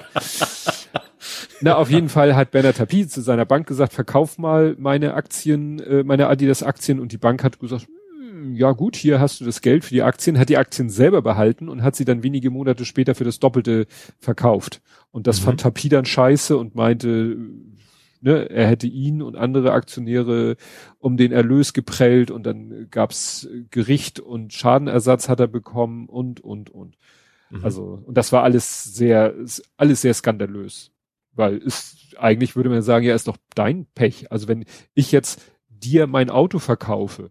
Na, 1.61 1.75
auf 1.75 1.89
jeden 1.89 2.09
Fall 2.09 2.35
hat 2.35 2.51
Bernard 2.51 2.77
Tapie 2.77 3.07
zu 3.07 3.21
seiner 3.21 3.45
Bank 3.45 3.67
gesagt, 3.67 3.93
verkauf 3.93 4.37
mal 4.37 4.75
meine 4.77 5.13
Aktien, 5.13 5.79
äh, 5.79 6.03
meine 6.03 6.27
Adidas 6.27 6.61
Aktien 6.61 6.99
und 6.99 7.11
die 7.11 7.17
Bank 7.17 7.43
hat 7.43 7.59
gesagt, 7.59 7.87
ja 8.53 8.71
gut, 8.71 8.95
hier 8.95 9.19
hast 9.19 9.41
du 9.41 9.45
das 9.45 9.61
Geld 9.61 9.85
für 9.85 9.93
die 9.93 10.03
Aktien, 10.03 10.37
hat 10.37 10.49
die 10.49 10.57
Aktien 10.57 10.89
selber 10.89 11.21
behalten 11.21 11.69
und 11.69 11.83
hat 11.83 11.95
sie 11.95 12.05
dann 12.05 12.23
wenige 12.23 12.49
Monate 12.49 12.85
später 12.85 13.15
für 13.15 13.23
das 13.23 13.39
Doppelte 13.39 13.87
verkauft. 14.19 14.81
Und 15.11 15.27
das 15.27 15.39
mhm. 15.41 15.45
fand 15.45 15.61
Tapi 15.61 15.89
dann 15.89 16.05
scheiße 16.05 16.57
und 16.57 16.75
meinte, 16.75 17.37
ne, 18.21 18.49
er 18.49 18.67
hätte 18.67 18.87
ihn 18.87 19.21
und 19.21 19.35
andere 19.35 19.71
Aktionäre 19.71 20.57
um 20.99 21.17
den 21.17 21.31
Erlös 21.31 21.73
geprellt 21.73 22.31
und 22.31 22.45
dann 22.45 22.87
gab's 22.91 23.47
Gericht 23.71 24.19
und 24.19 24.53
Schadenersatz 24.53 25.29
hat 25.29 25.39
er 25.39 25.47
bekommen 25.47 26.07
und, 26.07 26.39
und, 26.41 26.69
und. 26.69 26.97
Mhm. 27.49 27.63
Also, 27.63 28.03
und 28.05 28.17
das 28.17 28.31
war 28.31 28.43
alles 28.43 28.83
sehr, 28.83 29.33
alles 29.77 30.01
sehr 30.01 30.13
skandalös. 30.13 30.91
Weil 31.33 31.57
ist, 31.57 32.15
eigentlich 32.17 32.55
würde 32.55 32.69
man 32.69 32.81
sagen, 32.81 33.05
ja, 33.05 33.13
ist 33.13 33.27
doch 33.27 33.37
dein 33.53 33.85
Pech. 33.93 34.31
Also 34.31 34.47
wenn 34.47 34.65
ich 34.95 35.11
jetzt 35.11 35.41
dir 35.69 36.07
mein 36.07 36.29
Auto 36.29 36.59
verkaufe, 36.59 37.29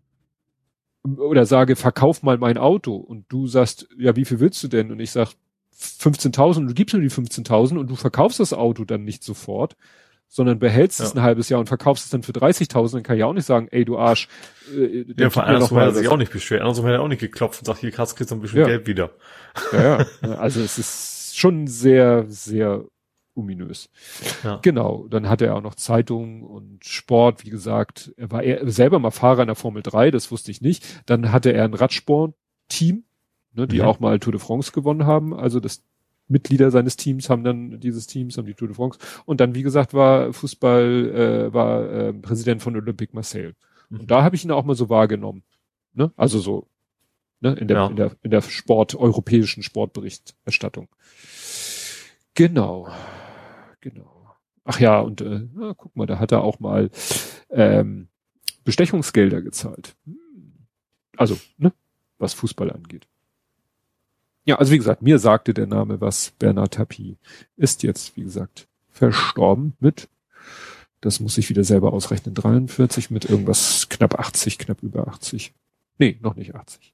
oder 1.19 1.47
sage, 1.47 1.77
verkauf 1.77 2.23
mal 2.23 2.39
mein 2.39 2.59
Auto 2.59 2.97
und 2.97 3.27
du 3.29 3.47
sagst, 3.47 3.89
ja, 3.99 4.17
wie 4.17 4.25
viel 4.25 4.41
willst 4.41 4.63
du 4.63 4.69
denn? 4.69 4.91
Und 4.91 5.01
ich 5.01 5.11
sag 5.11 5.31
15.000 5.79 6.59
und 6.59 6.69
du 6.69 6.75
gibst 6.75 6.95
mir 6.95 7.03
die 7.03 7.11
15.000 7.11 7.79
und 7.79 7.91
du 7.91 7.97
verkaufst 7.97 8.41
das 8.41 8.53
Auto 8.53 8.85
dann 8.85 9.05
nicht 9.05 9.23
sofort, 9.23 9.77
sondern 10.29 10.59
behältst 10.59 11.01
ja. 11.01 11.07
es 11.07 11.15
ein 11.15 11.23
halbes 11.23 11.49
Jahr 11.49 11.61
und 11.61 11.67
verkaufst 11.67 12.05
es 12.05 12.11
dann 12.11 12.23
für 12.23 12.33
30.000, 12.33 12.93
dann 12.93 13.03
kann 13.03 13.17
ich 13.17 13.25
auch 13.25 13.33
nicht 13.33 13.47
sagen, 13.47 13.69
ey, 13.71 13.85
du 13.85 13.99
Arsch. 13.99 14.29
Äh, 14.75 15.05
ja, 15.17 15.31
vor 15.31 15.45
allem 15.45 15.63
hat 15.63 15.71
er 15.71 15.93
sich 15.93 16.09
auch 16.09 16.17
nicht 16.17 16.33
beschwert. 16.33 16.63
Andersrum 16.63 16.87
hätte 16.87 16.97
er 16.97 17.03
auch 17.03 17.09
nicht 17.09 17.21
geklopft 17.21 17.61
und 17.61 17.67
sagt, 17.67 17.81
hier, 17.81 17.91
krass, 17.91 18.17
kriegst 18.17 18.31
du 18.31 18.37
ein 18.37 18.41
bisschen 18.41 18.61
ja. 18.61 18.67
Geld 18.67 18.87
wieder. 18.87 19.11
Ja, 19.73 20.07
ja. 20.23 20.35
Also 20.35 20.61
es 20.61 20.79
ist 20.79 21.39
schon 21.39 21.67
sehr, 21.67 22.25
sehr 22.29 22.85
ominös. 23.37 23.91
Ja. 24.43 24.59
Genau. 24.63 25.07
Dann 25.09 25.29
hatte 25.29 25.47
er 25.47 25.57
auch 25.57 25.63
noch 25.63 25.75
Zeitungen 25.75 26.43
und 26.43 26.85
Sport, 26.85 27.45
wie 27.45 27.51
gesagt. 27.51 28.13
Er 28.17 28.31
war 28.31 28.43
er 28.43 28.69
selber 28.71 28.99
mal 28.99 29.11
Fahrer 29.11 29.43
in 29.43 29.49
der 29.49 29.57
Formel 29.57 29.83
3, 29.83 30.11
das 30.11 30.31
wusste 30.31 30.51
ich 30.51 30.61
nicht. 30.61 30.85
Dann 31.07 31.33
hatte 31.33 31.53
er 31.53 31.65
ein 31.65 31.75
Radsport-Team, 31.75 33.05
ne, 33.53 33.67
die 33.67 33.77
ja. 33.77 33.87
auch 33.87 34.01
mal 34.01 34.19
Tour 34.19 34.33
de 34.33 34.41
France 34.41 34.73
gewonnen 34.73 35.07
haben. 35.07 35.35
Also 35.35 35.61
das 35.61 35.85
Mitglieder 36.29 36.71
seines 36.71 36.97
Teams 36.97 37.31
haben 37.31 37.45
dann 37.45 37.79
dieses 37.79 38.07
Teams, 38.07 38.37
haben 38.37 38.47
die 38.47 38.55
Tour 38.55 38.69
de 38.69 38.75
France. 38.75 38.99
Und 39.27 39.41
dann, 39.41 39.55
wie 39.55 39.63
gesagt, 39.63 39.95
war 39.95 40.33
Fußball, 40.33 41.49
äh, 41.49 41.55
war 41.55 41.91
äh, 41.91 42.13
Präsident 42.13 42.63
von 42.63 42.75
Olympique 42.75 43.15
Marseille. 43.15 43.53
Mhm. 43.91 44.01
Und 44.01 44.11
da 44.11 44.23
habe 44.23 44.35
ich 44.35 44.45
ihn 44.45 44.51
auch 44.51 44.65
mal 44.65 44.75
so 44.75 44.89
wahrgenommen. 44.89 45.45
Ne? 45.93 46.13
Also 46.17 46.39
so 46.41 46.69
ne? 47.41 47.55
in, 47.55 47.69
der, 47.69 47.77
ja. 47.77 47.87
in, 47.87 47.97
der, 47.97 48.13
in 48.23 48.31
der 48.31 48.43
Sport, 48.43 48.95
europäischen 48.95 49.63
Sportberichterstattung. 49.63 50.89
Genau. 52.35 52.89
Genau. 53.87 54.35
Ach 54.65 54.81
ja, 54.81 54.99
und 54.99 55.21
äh, 55.21 55.47
na, 55.55 55.73
guck 55.75 55.95
mal, 55.95 56.07
da 56.07 56.19
hat 56.19 56.33
er 56.33 56.43
auch 56.43 56.59
mal 56.59 56.91
ähm, 57.51 58.09
Bestechungsgelder 58.65 59.43
gezahlt. 59.43 59.95
Hm. 60.07 60.19
Also, 61.17 61.39
ne, 61.57 61.73
was 62.19 62.35
Fußball 62.35 62.73
angeht. 62.73 63.07
Ja, 64.45 64.57
also 64.57 64.73
wie 64.73 64.79
gesagt, 64.79 65.03
mir 65.03 65.21
sagte 65.21 65.55
der 65.55 65.69
Name 65.69 66.01
was. 66.01 66.33
Bernard 66.33 66.75
Tapie 66.75 67.17
ist 67.57 67.85
jetzt, 67.85 68.17
wie 68.17 68.25
gesagt, 68.25 68.67
verstorben 68.89 69.75
mit, 69.79 70.09
das 71.01 71.21
muss 71.21 71.39
ich 71.39 71.49
wieder 71.49 71.63
selber 71.63 71.93
ausrechnen, 71.93 72.35
43 72.35 73.11
mit 73.11 73.25
irgendwas 73.25 73.89
knapp 73.89 74.19
80, 74.19 74.59
knapp 74.59 74.83
über 74.83 75.07
80. 75.07 75.55
Nee, 75.99 76.19
noch 76.23 76.35
nicht 76.35 76.57
80. 76.57 76.93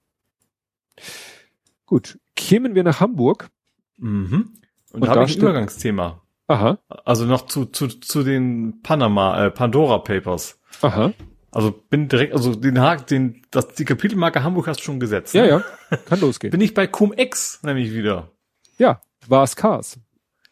Gut, 1.86 2.18
kämen 2.36 2.74
wir 2.74 2.84
nach 2.84 3.00
Hamburg. 3.00 3.48
Mhm. 3.96 4.52
Und, 4.92 5.00
und 5.00 5.06
da 5.06 5.14
habe 5.14 5.24
ich 5.24 5.36
ein 5.36 5.40
Übergangsthema. 5.40 6.21
Aha. 6.52 6.78
Also 7.04 7.24
noch 7.24 7.46
zu, 7.46 7.66
zu, 7.66 7.88
zu 7.88 8.22
den 8.22 8.82
Panama, 8.82 9.46
äh, 9.46 9.50
Pandora 9.50 9.98
Papers. 9.98 10.60
Aha. 10.82 11.12
Also 11.50 11.70
bin 11.70 12.08
direkt, 12.08 12.34
also 12.34 12.54
den 12.54 12.80
Haken, 12.80 13.06
den, 13.10 13.42
das, 13.50 13.68
die 13.68 13.84
Kapitelmarke 13.84 14.42
Hamburg 14.42 14.66
hast 14.66 14.80
du 14.80 14.84
schon 14.84 15.00
gesetzt. 15.00 15.34
Ja, 15.34 15.42
ne? 15.42 15.64
ja. 15.90 15.96
Kann 16.08 16.20
losgehen. 16.20 16.50
bin 16.50 16.60
ich 16.60 16.74
bei 16.74 16.86
Cum-Ex 16.86 17.62
nämlich 17.62 17.92
wieder. 17.92 18.30
Ja, 18.78 19.00
war 19.28 19.42
es 19.42 19.56
Cars. 19.56 19.98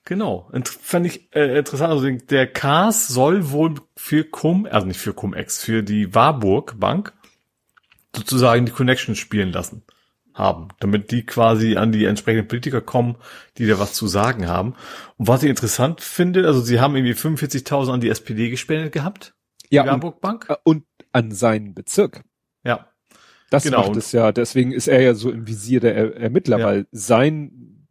Genau. 0.04 0.48
Int 0.52 0.68
fand 0.68 1.06
ich 1.06 1.34
äh, 1.34 1.58
interessant. 1.58 1.92
Also 1.92 2.10
der 2.10 2.46
Cars 2.46 3.08
soll 3.08 3.50
wohl 3.50 3.74
für 3.96 4.24
Cum, 4.24 4.66
also 4.70 4.86
nicht 4.86 5.00
für 5.00 5.12
Cum-Ex, 5.12 5.62
für 5.62 5.82
die 5.82 6.14
Warburg 6.14 6.80
Bank 6.80 7.12
sozusagen 8.14 8.66
die 8.66 8.72
Connections 8.72 9.18
spielen 9.18 9.52
lassen 9.52 9.82
haben, 10.34 10.68
damit 10.80 11.10
die 11.10 11.24
quasi 11.24 11.76
an 11.76 11.92
die 11.92 12.04
entsprechenden 12.04 12.48
Politiker 12.48 12.80
kommen, 12.80 13.16
die 13.58 13.66
da 13.66 13.78
was 13.78 13.94
zu 13.94 14.06
sagen 14.06 14.48
haben. 14.48 14.74
Und 15.16 15.28
was 15.28 15.42
ich 15.42 15.50
interessant 15.50 16.00
finde, 16.00 16.46
also 16.46 16.60
sie 16.60 16.80
haben 16.80 16.96
irgendwie 16.96 17.14
45.000 17.14 17.92
an 17.92 18.00
die 18.00 18.08
SPD 18.08 18.50
gespendet 18.50 18.92
gehabt. 18.92 19.34
Ja. 19.70 19.82
Die 19.82 19.88
Warburg 19.88 20.20
Bank. 20.20 20.48
Und, 20.64 20.76
und 20.76 20.84
an 21.12 21.32
seinen 21.32 21.74
Bezirk. 21.74 22.22
Ja. 22.64 22.86
Das 23.50 23.64
genau. 23.64 23.82
macht 23.82 23.96
es 23.96 24.12
ja, 24.12 24.30
deswegen 24.30 24.70
ist 24.72 24.86
er 24.86 25.00
ja 25.02 25.14
so 25.14 25.30
im 25.30 25.46
Visier 25.48 25.80
der 25.80 25.96
er 25.96 26.16
Ermittler, 26.16 26.58
ja. 26.58 26.66
weil 26.66 26.86
sein, 26.92 27.86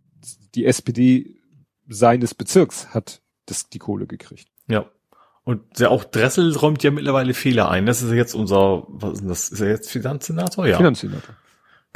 die 0.56 0.66
SPD 0.66 1.42
seines 1.90 2.34
Bezirks 2.34 2.94
hat 2.94 3.22
das, 3.46 3.70
die 3.70 3.80
Kohle 3.80 4.08
gekriegt. 4.08 4.48
Ja. 4.68 4.90
Und 5.44 5.80
der 5.80 5.92
auch 5.92 6.04
Dressel 6.04 6.56
räumt 6.56 6.84
ja 6.84 6.92
mittlerweile 6.92 7.34
Fehler 7.34 7.70
ein. 7.70 7.86
Das 7.86 8.02
ist 8.02 8.12
jetzt 8.14 8.36
unser, 8.36 8.84
was 8.88 9.20
ist 9.20 9.28
das? 9.28 9.50
Ist 9.50 9.62
er 9.62 9.70
jetzt 9.70 9.90
Finanzsenator? 9.90 10.68
Ja. 10.68 10.78
Finanzsenator. 10.78 11.36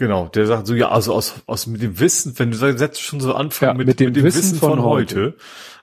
Genau, 0.03 0.27
der 0.27 0.45
sagt 0.47 0.67
so, 0.67 0.75
ja, 0.75 0.89
also 0.89 1.13
aus, 1.13 1.35
aus 1.45 1.65
mit 1.65 1.81
dem 1.81 1.97
Wissen, 1.97 2.37
wenn 2.37 2.51
du 2.51 2.57
sagst, 2.57 2.99
schon 2.99 3.21
so 3.21 3.33
anfangen 3.33 3.69
ja, 3.69 3.77
mit, 3.77 3.87
mit, 3.87 3.99
dem, 4.01 4.07
mit 4.07 4.17
dem 4.17 4.25
Wissen, 4.25 4.39
Wissen, 4.39 4.59
von, 4.59 4.71
von 4.71 4.83
heute. 4.83 5.35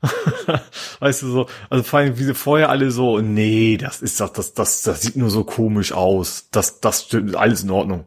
heute. 0.03 0.61
weißt 1.01 1.23
du 1.23 1.31
so, 1.31 1.47
also 1.71 1.83
vor 1.83 2.01
allem, 2.01 2.19
wie 2.19 2.25
sie 2.25 2.35
vorher 2.35 2.69
alle 2.69 2.91
so, 2.91 3.19
nee, 3.21 3.79
das 3.79 4.03
ist 4.03 4.21
das, 4.21 4.35
das, 4.35 4.53
das, 4.53 4.83
das 4.83 5.01
sieht 5.01 5.17
nur 5.17 5.31
so 5.31 5.45
komisch 5.45 5.93
aus. 5.93 6.51
Das, 6.51 6.81
das 6.81 7.05
stimmt, 7.05 7.35
alles 7.35 7.63
in 7.63 7.71
Ordnung. 7.71 8.05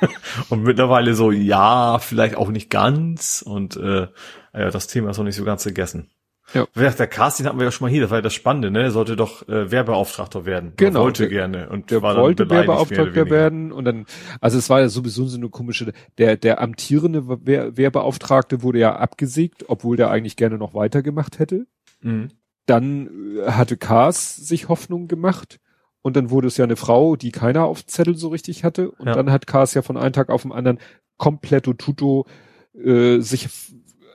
und 0.48 0.64
mittlerweile 0.64 1.14
so, 1.14 1.30
ja, 1.30 2.00
vielleicht 2.00 2.34
auch 2.34 2.48
nicht 2.48 2.68
ganz. 2.68 3.40
Und 3.40 3.76
äh, 3.76 4.08
ja, 4.52 4.70
das 4.72 4.88
Thema 4.88 5.10
ist 5.10 5.18
noch 5.18 5.24
nicht 5.24 5.36
so 5.36 5.44
ganz 5.44 5.62
gegessen. 5.62 6.10
Ja. 6.54 6.66
Der 6.74 7.06
Casting 7.06 7.46
hatten 7.46 7.58
wir 7.58 7.64
ja 7.64 7.70
schon 7.70 7.86
mal 7.86 7.90
hier, 7.90 8.02
das 8.02 8.10
war 8.10 8.18
ja 8.18 8.22
das 8.22 8.34
Spannende, 8.34 8.70
ne? 8.70 8.82
Er 8.82 8.90
sollte 8.90 9.16
doch 9.16 9.48
äh, 9.48 9.70
Werbeauftragter 9.70 10.44
werden. 10.44 10.72
Genau. 10.76 11.00
Er 11.00 11.04
wollte 11.04 11.28
gerne. 11.28 11.68
Und 11.68 11.90
der 11.90 12.02
war 12.02 12.16
wollte 12.16 12.48
Werbeauftragter 12.48 13.30
werden 13.30 13.72
und 13.72 13.84
dann, 13.84 14.06
also 14.40 14.58
es 14.58 14.68
war 14.70 14.80
ja 14.80 14.88
sowieso 14.88 15.26
so 15.26 15.36
eine 15.36 15.48
komische, 15.48 15.92
der, 16.18 16.36
der 16.36 16.60
amtierende 16.60 17.26
Werbeauftragte 17.26 18.62
wurde 18.62 18.78
ja 18.78 18.96
abgesägt, 18.96 19.64
obwohl 19.68 19.96
der 19.96 20.10
eigentlich 20.10 20.36
gerne 20.36 20.58
noch 20.58 20.74
weitergemacht 20.74 21.38
hätte. 21.38 21.66
Mhm. 22.00 22.28
Dann 22.66 23.38
äh, 23.38 23.50
hatte 23.50 23.76
Kars 23.76 24.36
sich 24.36 24.68
Hoffnung 24.68 25.08
gemacht 25.08 25.58
und 26.02 26.16
dann 26.16 26.30
wurde 26.30 26.48
es 26.48 26.56
ja 26.56 26.64
eine 26.64 26.76
Frau, 26.76 27.16
die 27.16 27.30
keiner 27.30 27.64
auf 27.64 27.86
Zettel 27.86 28.16
so 28.16 28.28
richtig 28.28 28.64
hatte 28.64 28.90
und 28.90 29.06
ja. 29.06 29.14
dann 29.14 29.30
hat 29.30 29.46
Kars 29.46 29.74
ja 29.74 29.82
von 29.82 29.96
einem 29.96 30.12
Tag 30.12 30.28
auf 30.28 30.42
den 30.42 30.52
anderen 30.52 30.78
kompletto 31.16 31.72
tuto 31.72 32.26
äh, 32.74 33.20
sich 33.20 33.48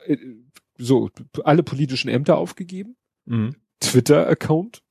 äh, 0.05 0.17
so 0.77 1.09
alle 1.43 1.63
politischen 1.63 2.09
Ämter 2.09 2.37
aufgegeben, 2.37 2.95
mhm. 3.25 3.55
Twitter-Account 3.79 4.81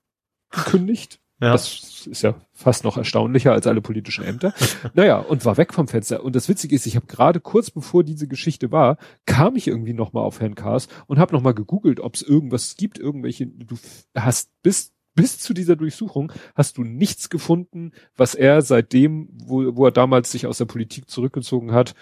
gekündigt. 0.51 1.21
Ja. 1.39 1.53
Das 1.53 2.07
ist 2.07 2.23
ja 2.23 2.35
fast 2.55 2.85
noch 2.85 2.97
erstaunlicher 2.97 3.53
als 3.53 3.67
alle 3.67 3.83
politischen 3.83 4.25
Ämter. 4.25 4.55
naja, 4.95 5.19
und 5.19 5.45
war 5.45 5.59
weg 5.59 5.75
vom 5.75 5.87
Fenster. 5.87 6.25
Und 6.25 6.35
das 6.35 6.49
Witzige 6.49 6.75
ist, 6.75 6.87
ich 6.87 6.97
habe 6.97 7.05
gerade 7.05 7.41
kurz 7.41 7.71
bevor 7.71 8.05
diese 8.05 8.27
Geschichte 8.27 8.73
war, 8.73 8.97
kam 9.27 9.55
ich 9.55 9.69
irgendwie 9.69 9.93
nochmal 9.93 10.25
auf 10.25 10.41
Herrn 10.41 10.55
Kars 10.55 10.89
und 11.09 11.19
habe 11.19 11.35
nochmal 11.35 11.53
gegoogelt, 11.53 12.01
ob 12.01 12.15
es 12.15 12.23
irgendwas 12.23 12.77
gibt, 12.79 12.99
irgendwelche, 12.99 13.49
du 13.49 13.77
hast 14.15 14.51
bis 14.63 14.95
bis 15.17 15.39
zu 15.39 15.55
dieser 15.55 15.75
Durchsuchung 15.75 16.31
hast 16.55 16.77
du 16.77 16.85
nichts 16.85 17.29
gefunden, 17.29 17.93
was 18.17 18.35
er 18.35 18.63
seitdem, 18.63 19.29
wo, 19.33 19.75
wo 19.75 19.87
er 19.87 19.91
damals 19.91 20.31
sich 20.31 20.47
aus 20.47 20.59
der 20.59 20.67
Politik 20.67 21.11
zurückgezogen 21.11 21.73
hat, 21.73 21.95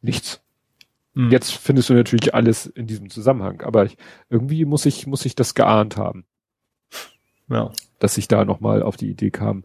nichts. 0.00 0.42
Mhm. 1.14 1.30
Jetzt 1.30 1.52
findest 1.52 1.90
du 1.90 1.94
natürlich 1.94 2.34
alles 2.34 2.66
in 2.66 2.86
diesem 2.86 3.10
Zusammenhang, 3.10 3.62
aber 3.62 3.84
ich, 3.84 3.96
irgendwie 4.28 4.64
muss 4.64 4.86
ich, 4.86 5.06
muss 5.06 5.24
ich 5.24 5.34
das 5.34 5.54
geahnt 5.54 5.96
haben. 5.96 6.24
Ja. 7.48 7.72
Dass 7.98 8.16
ich 8.16 8.28
da 8.28 8.44
nochmal 8.44 8.82
auf 8.82 8.96
die 8.96 9.10
Idee 9.10 9.30
kam, 9.30 9.64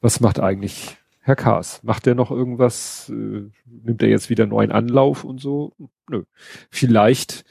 was 0.00 0.20
macht 0.20 0.40
eigentlich 0.40 0.98
Herr 1.20 1.36
Kaas? 1.36 1.82
Macht 1.82 2.06
er 2.06 2.14
noch 2.14 2.30
irgendwas? 2.30 3.08
Äh, 3.08 3.50
nimmt 3.64 4.02
er 4.02 4.10
jetzt 4.10 4.28
wieder 4.28 4.46
neuen 4.46 4.70
Anlauf 4.70 5.24
und 5.24 5.40
so? 5.40 5.72
Nö. 6.10 6.24
Vielleicht 6.70 7.46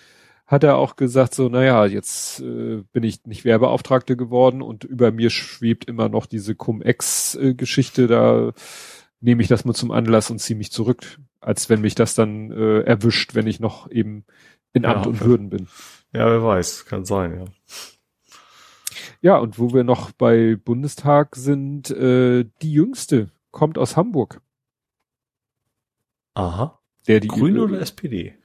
hat 0.45 0.64
er 0.64 0.77
auch 0.77 0.95
gesagt 0.95 1.34
so, 1.34 1.49
naja, 1.49 1.88
jetzt 1.88 2.39
äh, 2.41 2.84
bin 2.91 3.01
ich 3.01 3.26
nicht 3.26 3.45
Werbeauftragte 3.45 4.15
geworden 4.15 4.61
und 4.61 4.84
über 4.84 5.11
mir 5.11 5.31
schwebt 5.31 5.85
immer 5.85 6.10
noch 6.10 6.27
diese 6.27 6.53
Cum-Ex-Geschichte, 6.53 8.05
da 8.05 8.51
nehme 9.19 9.41
ich 9.41 9.47
das 9.47 9.65
mal 9.65 9.73
zum 9.73 9.89
Anlass 9.89 10.30
und 10.30 10.38
ziehe 10.38 10.57
mich 10.57 10.72
zurück 10.72 11.18
als 11.44 11.70
wenn 11.70 11.82
mich 11.82 11.95
das 11.95 12.15
dann 12.15 12.52
äh, 12.52 12.82
erwischt, 12.82 13.36
wenn 13.36 13.48
ich 13.48 13.60
noch 13.60 13.90
eben 13.91 14.26
in 14.74 14.86
Amt 14.86 15.06
ja, 15.06 15.10
und 15.10 15.22
Würden 15.22 15.49
bin. 15.49 15.68
Ja, 16.14 16.26
wer 16.30 16.44
weiß, 16.44 16.86
kann 16.86 17.06
sein, 17.06 17.40
ja. 17.40 17.45
Ja, 19.22 19.38
und 19.38 19.57
wo 19.57 19.74
wir 19.74 19.84
noch 19.84 20.11
bei 20.11 20.56
Bundestag 20.56 21.36
sind, 21.36 21.90
äh, 21.91 22.45
die 22.61 22.74
Jüngste 22.74 23.30
kommt 23.52 23.78
aus 23.78 23.95
Hamburg. 23.95 24.41
Aha. 26.34 26.80
Der 27.07 27.20
die 27.20 27.28
Grüne 27.28 27.64
oder 27.64 27.80
SPD? 27.80 28.36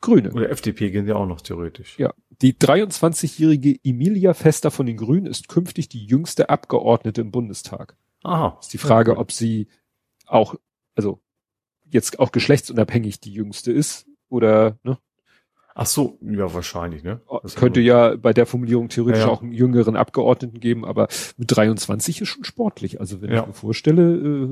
Grüne. 0.00 0.32
Oder 0.32 0.50
FDP 0.50 0.90
gehen 0.90 1.08
ja 1.08 1.16
auch 1.16 1.26
noch 1.26 1.40
theoretisch. 1.40 1.98
Ja. 1.98 2.14
Die 2.40 2.54
23-jährige 2.54 3.80
Emilia 3.82 4.32
Fester 4.32 4.70
von 4.70 4.86
den 4.86 4.96
Grünen 4.96 5.26
ist 5.26 5.48
künftig 5.48 5.88
die 5.88 6.04
jüngste 6.04 6.50
Abgeordnete 6.50 7.20
im 7.20 7.32
Bundestag. 7.32 7.96
Aha. 8.22 8.58
Ist 8.60 8.72
die 8.72 8.78
Frage, 8.78 9.16
ob 9.16 9.32
sie 9.32 9.68
auch, 10.26 10.54
also 10.94 11.20
jetzt 11.90 12.18
auch 12.18 12.32
geschlechtsunabhängig 12.32 13.20
die 13.20 13.32
jüngste 13.32 13.72
ist 13.72 14.06
oder 14.28 14.78
ne? 14.82 14.98
Ach 15.80 15.86
so, 15.86 16.18
ja, 16.22 16.52
wahrscheinlich, 16.52 17.04
ne? 17.04 17.20
Oh, 17.28 17.38
das 17.40 17.54
könnte 17.54 17.80
ja 17.80 18.16
bei 18.16 18.32
der 18.32 18.46
Formulierung 18.46 18.88
theoretisch 18.88 19.20
ja, 19.20 19.28
ja. 19.28 19.32
auch 19.32 19.42
einen 19.42 19.52
jüngeren 19.52 19.94
Abgeordneten 19.94 20.58
geben, 20.58 20.84
aber 20.84 21.06
mit 21.36 21.56
23 21.56 22.20
ist 22.20 22.28
schon 22.30 22.42
sportlich. 22.42 22.98
Also 22.98 23.22
wenn 23.22 23.30
ja. 23.30 23.42
ich 23.42 23.46
mir 23.46 23.52
vorstelle, 23.52 24.16
äh, 24.16 24.48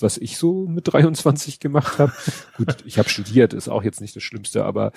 was 0.00 0.16
ich 0.16 0.38
so 0.38 0.66
mit 0.66 0.90
23 0.90 1.60
gemacht 1.60 1.98
habe, 1.98 2.12
gut, 2.56 2.76
ich 2.86 2.98
habe 2.98 3.10
studiert, 3.10 3.52
ist 3.52 3.68
auch 3.68 3.84
jetzt 3.84 4.00
nicht 4.00 4.16
das 4.16 4.22
Schlimmste, 4.22 4.64
aber 4.64 4.92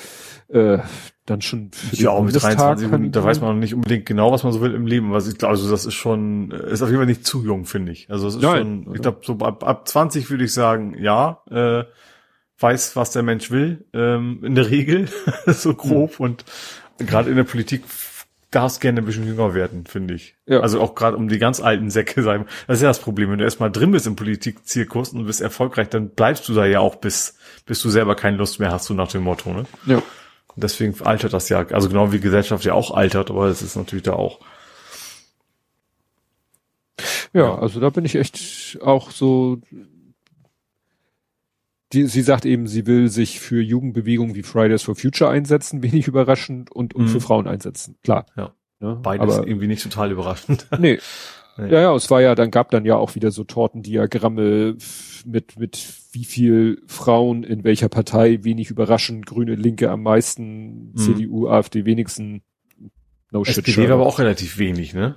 äh, 0.47 0.77
dann 1.25 1.41
schon 1.41 1.69
für 1.73 1.97
ja, 1.97 2.15
den 2.15 2.27
mit 2.27 2.41
23, 2.41 3.11
da 3.11 3.21
weiß 3.21 3.41
man 3.41 3.55
noch 3.55 3.59
nicht 3.59 3.73
unbedingt 3.73 4.05
genau, 4.05 4.31
was 4.31 4.45
man 4.45 4.53
so 4.53 4.61
will 4.61 4.73
im 4.73 4.87
Leben. 4.87 5.11
Was 5.11 5.27
ich 5.27 5.43
also 5.43 5.69
das 5.69 5.85
ist 5.85 5.95
schon, 5.95 6.51
ist 6.51 6.81
auf 6.81 6.87
jeden 6.87 6.99
Fall 6.99 7.07
nicht 7.07 7.25
zu 7.25 7.43
jung, 7.43 7.65
finde 7.65 7.91
ich. 7.91 8.09
Also 8.09 8.29
es 8.29 8.35
ist 8.35 8.41
Nein, 8.41 8.83
schon, 8.85 8.95
ich 8.95 9.01
glaube, 9.01 9.19
so 9.21 9.33
ab, 9.39 9.65
ab 9.65 9.85
20 9.85 10.29
würde 10.29 10.45
ich 10.45 10.53
sagen, 10.53 10.95
ja, 10.97 11.41
äh, 11.51 11.83
weiß, 12.59 12.95
was 12.95 13.11
der 13.11 13.23
Mensch 13.23 13.51
will, 13.51 13.85
ähm, 13.93 14.39
in 14.43 14.55
der 14.55 14.69
Regel, 14.69 15.09
so 15.47 15.73
grob. 15.73 16.19
Mhm. 16.19 16.25
Und 16.25 16.45
gerade 16.99 17.29
in 17.29 17.35
der 17.35 17.43
Politik 17.43 17.83
darfst 18.51 18.79
gerne 18.79 19.01
ein 19.01 19.05
bisschen 19.05 19.27
jünger 19.27 19.53
werden, 19.53 19.85
finde 19.85 20.13
ich. 20.13 20.35
Ja. 20.45 20.61
Also 20.61 20.79
auch 20.79 20.95
gerade 20.95 21.17
um 21.17 21.27
die 21.27 21.39
ganz 21.39 21.59
alten 21.59 21.89
Säcke 21.89 22.23
sein. 22.23 22.45
Das 22.67 22.77
ist 22.77 22.83
ja 22.83 22.87
das 22.87 22.99
Problem. 22.99 23.29
Wenn 23.29 23.39
du 23.39 23.43
erstmal 23.43 23.71
drin 23.71 23.91
bist 23.91 24.07
im 24.07 24.15
Politikzirkus 24.15 25.09
und 25.09 25.25
bist 25.25 25.41
erfolgreich, 25.41 25.89
dann 25.89 26.09
bleibst 26.09 26.47
du 26.47 26.53
da 26.53 26.65
ja 26.65 26.79
auch 26.79 26.95
bis, 26.95 27.37
bis 27.65 27.81
du 27.81 27.89
selber 27.89 28.15
keine 28.15 28.37
Lust 28.37 28.59
mehr 28.59 28.71
hast, 28.71 28.85
so 28.85 28.93
nach 28.93 29.09
dem 29.09 29.23
Motto, 29.23 29.51
ne? 29.51 29.65
Ja. 29.85 29.97
Und 29.97 30.63
deswegen 30.63 30.95
altert 31.03 31.33
das 31.33 31.49
ja, 31.49 31.65
also 31.67 31.89
genau 31.89 32.13
wie 32.13 32.19
Gesellschaft 32.19 32.63
ja 32.63 32.73
auch 32.73 32.91
altert, 32.91 33.29
aber 33.29 33.49
das 33.49 33.61
ist 33.61 33.75
natürlich 33.75 34.03
da 34.03 34.13
auch. 34.13 34.39
Ja, 37.33 37.59
also 37.59 37.81
da 37.81 37.89
bin 37.89 38.05
ich 38.05 38.15
echt 38.15 38.79
auch 38.81 39.11
so, 39.11 39.59
die, 41.93 42.07
sie 42.07 42.21
sagt 42.21 42.45
eben, 42.45 42.67
sie 42.67 42.87
will 42.87 43.09
sich 43.09 43.39
für 43.39 43.61
Jugendbewegungen 43.61 44.35
wie 44.35 44.43
Fridays 44.43 44.83
for 44.83 44.95
Future 44.95 45.29
einsetzen, 45.29 45.83
wenig 45.83 46.07
überraschend, 46.07 46.71
und, 46.71 46.93
und 46.93 47.05
mhm. 47.05 47.09
für 47.09 47.21
Frauen 47.21 47.47
einsetzen. 47.47 47.97
Klar. 48.03 48.25
Ja. 48.35 48.53
Ne? 48.79 48.99
Beides 49.01 49.37
aber, 49.37 49.47
irgendwie 49.47 49.67
nicht 49.67 49.83
total 49.83 50.11
überraschend. 50.11 50.67
Nee. 50.79 50.99
nee. 51.57 51.71
Ja, 51.71 51.81
ja, 51.81 51.95
es 51.95 52.09
war 52.11 52.21
ja, 52.21 52.35
dann 52.35 52.51
gab 52.51 52.71
dann 52.71 52.85
ja 52.85 52.97
auch 52.97 53.15
wieder 53.15 53.31
so 53.31 53.43
Tortendiagramme 53.43 54.75
mit, 55.25 55.57
mit 55.57 55.93
wie 56.11 56.25
viel 56.25 56.81
Frauen 56.87 57.43
in 57.43 57.63
welcher 57.63 57.89
Partei, 57.89 58.43
wenig 58.43 58.69
überraschend, 58.69 59.25
Grüne, 59.25 59.55
Linke 59.55 59.89
am 59.89 60.03
meisten, 60.03 60.91
mhm. 60.91 60.97
CDU, 60.97 61.47
AfD 61.47 61.85
wenigsten. 61.85 62.41
No 63.31 63.41
SPD 63.41 63.71
shit. 63.71 63.89
war 63.89 63.95
aber 63.95 64.05
auch 64.05 64.19
relativ 64.19 64.57
wenig, 64.59 64.93
ne? 64.93 65.15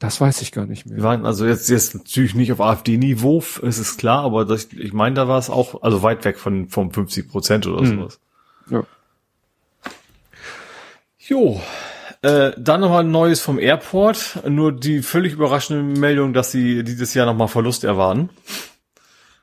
Das 0.00 0.18
weiß 0.18 0.40
ich 0.40 0.50
gar 0.50 0.64
nicht 0.64 0.86
mehr. 0.86 0.96
Wir 0.96 1.04
waren 1.04 1.26
also 1.26 1.46
jetzt, 1.46 1.68
jetzt 1.68 1.94
natürlich 1.94 2.34
nicht 2.34 2.50
auf 2.52 2.60
AfD-Niveau, 2.60 3.38
ist 3.38 3.78
es 3.78 3.98
klar, 3.98 4.24
aber 4.24 4.46
das, 4.46 4.68
ich 4.72 4.94
meine, 4.94 5.14
da 5.14 5.28
war 5.28 5.38
es 5.38 5.50
auch, 5.50 5.82
also 5.82 6.02
weit 6.02 6.24
weg 6.24 6.38
von, 6.38 6.70
vom 6.70 6.90
50 6.90 7.28
Prozent 7.28 7.66
oder 7.66 7.82
mhm. 7.82 7.98
sowas. 7.98 8.20
Ja. 8.70 8.82
Jo. 11.18 11.60
Äh, 12.22 12.52
dann 12.56 12.80
nochmal 12.80 13.04
ein 13.04 13.10
Neues 13.10 13.42
vom 13.42 13.58
Airport. 13.58 14.42
Nur 14.48 14.72
die 14.72 15.02
völlig 15.02 15.34
überraschende 15.34 16.00
Meldung, 16.00 16.32
dass 16.32 16.50
sie 16.50 16.82
dieses 16.82 17.12
Jahr 17.12 17.26
nochmal 17.26 17.48
Verlust 17.48 17.84
erwarten. 17.84 18.30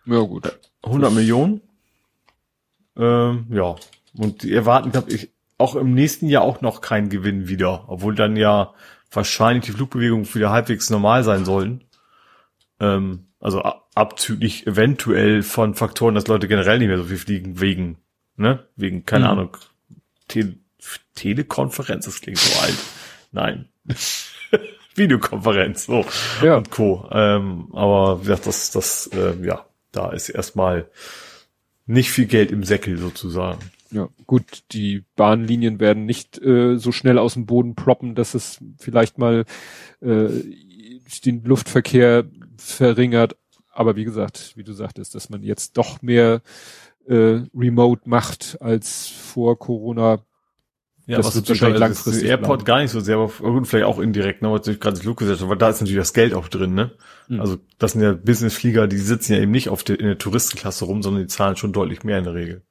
Ja, 0.07 0.21
gut. 0.21 0.57
100 0.81 1.13
Millionen. 1.13 1.61
Ähm, 2.97 3.45
ja. 3.51 3.75
Und 4.17 4.41
die 4.41 4.55
erwarten, 4.55 4.91
glaube 4.91 5.11
ich, 5.11 5.29
auch 5.59 5.75
im 5.75 5.93
nächsten 5.93 6.27
Jahr 6.27 6.41
auch 6.41 6.61
noch 6.61 6.81
keinen 6.81 7.09
Gewinn 7.09 7.47
wieder. 7.47 7.85
Obwohl 7.89 8.15
dann 8.15 8.35
ja 8.35 8.73
wahrscheinlich 9.11 9.65
die 9.65 9.71
Flugbewegungen 9.71 10.33
wieder 10.33 10.51
halbwegs 10.51 10.89
normal 10.89 11.23
sein 11.23 11.45
sollen. 11.45 11.83
Ähm, 12.79 13.27
also 13.39 13.61
abzüglich 13.61 14.67
eventuell 14.67 15.43
von 15.43 15.75
Faktoren, 15.75 16.15
dass 16.15 16.27
Leute 16.27 16.47
generell 16.47 16.79
nicht 16.79 16.87
mehr 16.87 16.97
so 16.97 17.05
viel 17.05 17.17
fliegen 17.17 17.59
wegen, 17.59 17.97
ne, 18.35 18.67
wegen, 18.75 19.05
keine 19.05 19.25
mhm. 19.25 19.31
Ahnung, 19.31 19.57
Te 20.27 20.55
Telekonferenz, 21.15 22.05
das 22.05 22.21
klingt 22.21 22.37
so 22.37 22.59
alt. 22.61 22.77
Nein. 23.31 23.69
Videokonferenz, 24.95 25.85
so 25.85 26.05
ja. 26.41 26.57
und 26.57 26.71
Co. 26.71 27.07
Ähm, 27.11 27.69
aber 27.73 28.19
wie 28.19 28.25
gesagt, 28.25 28.47
das, 28.47 28.71
das, 28.71 29.07
äh, 29.07 29.35
ja, 29.43 29.65
da 29.91 30.11
ist 30.11 30.29
erstmal 30.29 30.89
nicht 31.85 32.11
viel 32.11 32.25
Geld 32.25 32.51
im 32.51 32.63
Säckel 32.63 32.97
sozusagen. 32.97 33.59
Ja, 33.91 34.09
gut, 34.25 34.63
die 34.71 35.05
Bahnlinien 35.15 35.79
werden 35.79 36.05
nicht 36.05 36.41
äh, 36.41 36.77
so 36.77 36.91
schnell 36.91 37.17
aus 37.17 37.35
dem 37.35 37.45
Boden 37.45 37.75
ploppen, 37.75 38.15
dass 38.15 38.33
es 38.33 38.59
vielleicht 38.77 39.17
mal 39.17 39.45
äh, 40.01 40.27
den 41.25 41.43
Luftverkehr 41.43 42.25
verringert. 42.57 43.37
Aber 43.71 43.95
wie 43.95 44.05
gesagt, 44.05 44.53
wie 44.55 44.63
du 44.63 44.73
sagtest, 44.73 45.15
dass 45.15 45.29
man 45.29 45.43
jetzt 45.43 45.77
doch 45.77 46.01
mehr 46.01 46.41
äh, 47.07 47.41
Remote 47.55 48.01
macht 48.05 48.57
als 48.59 49.07
vor 49.07 49.57
Corona. 49.57 50.19
Ja, 51.05 51.17
das 51.17 51.35
wird 51.35 51.47
wahrscheinlich 51.47 51.79
langfristig. 51.79 52.27
Airport 52.27 52.59
bleiben. 52.59 52.65
gar 52.65 52.81
nicht 52.81 52.91
so 52.91 52.99
sehr, 52.99 53.15
aber 53.15 53.27
gut, 53.27 53.67
vielleicht 53.67 53.85
auch 53.85 53.99
indirekt, 53.99 54.41
ne, 54.41 54.51
was 54.51 54.67
ich 54.67 54.79
gerade 54.79 54.95
das 54.95 55.03
Fluggesellschaft, 55.03 55.49
weil 55.49 55.57
da 55.57 55.69
ist 55.69 55.79
natürlich 55.79 56.01
das 56.01 56.13
Geld 56.13 56.33
auch 56.33 56.49
drin, 56.49 56.73
ne? 56.73 56.91
Mhm. 57.29 57.39
Also 57.39 57.57
das 57.77 57.93
sind 57.93 58.01
ja 58.01 58.11
Businessflieger, 58.11 58.87
die 58.87 58.97
sitzen 58.97 59.33
ja 59.33 59.39
eben 59.39 59.51
nicht 59.51 59.69
auf 59.69 59.85
der, 59.85 59.99
in 59.99 60.05
der 60.05 60.17
Touristenklasse 60.17 60.83
rum, 60.83 61.01
sondern 61.01 61.23
die 61.23 61.27
zahlen 61.27 61.55
schon 61.55 61.71
deutlich 61.71 62.03
mehr 62.03 62.17
in 62.17 62.25
der 62.25 62.33
Regel. 62.33 62.63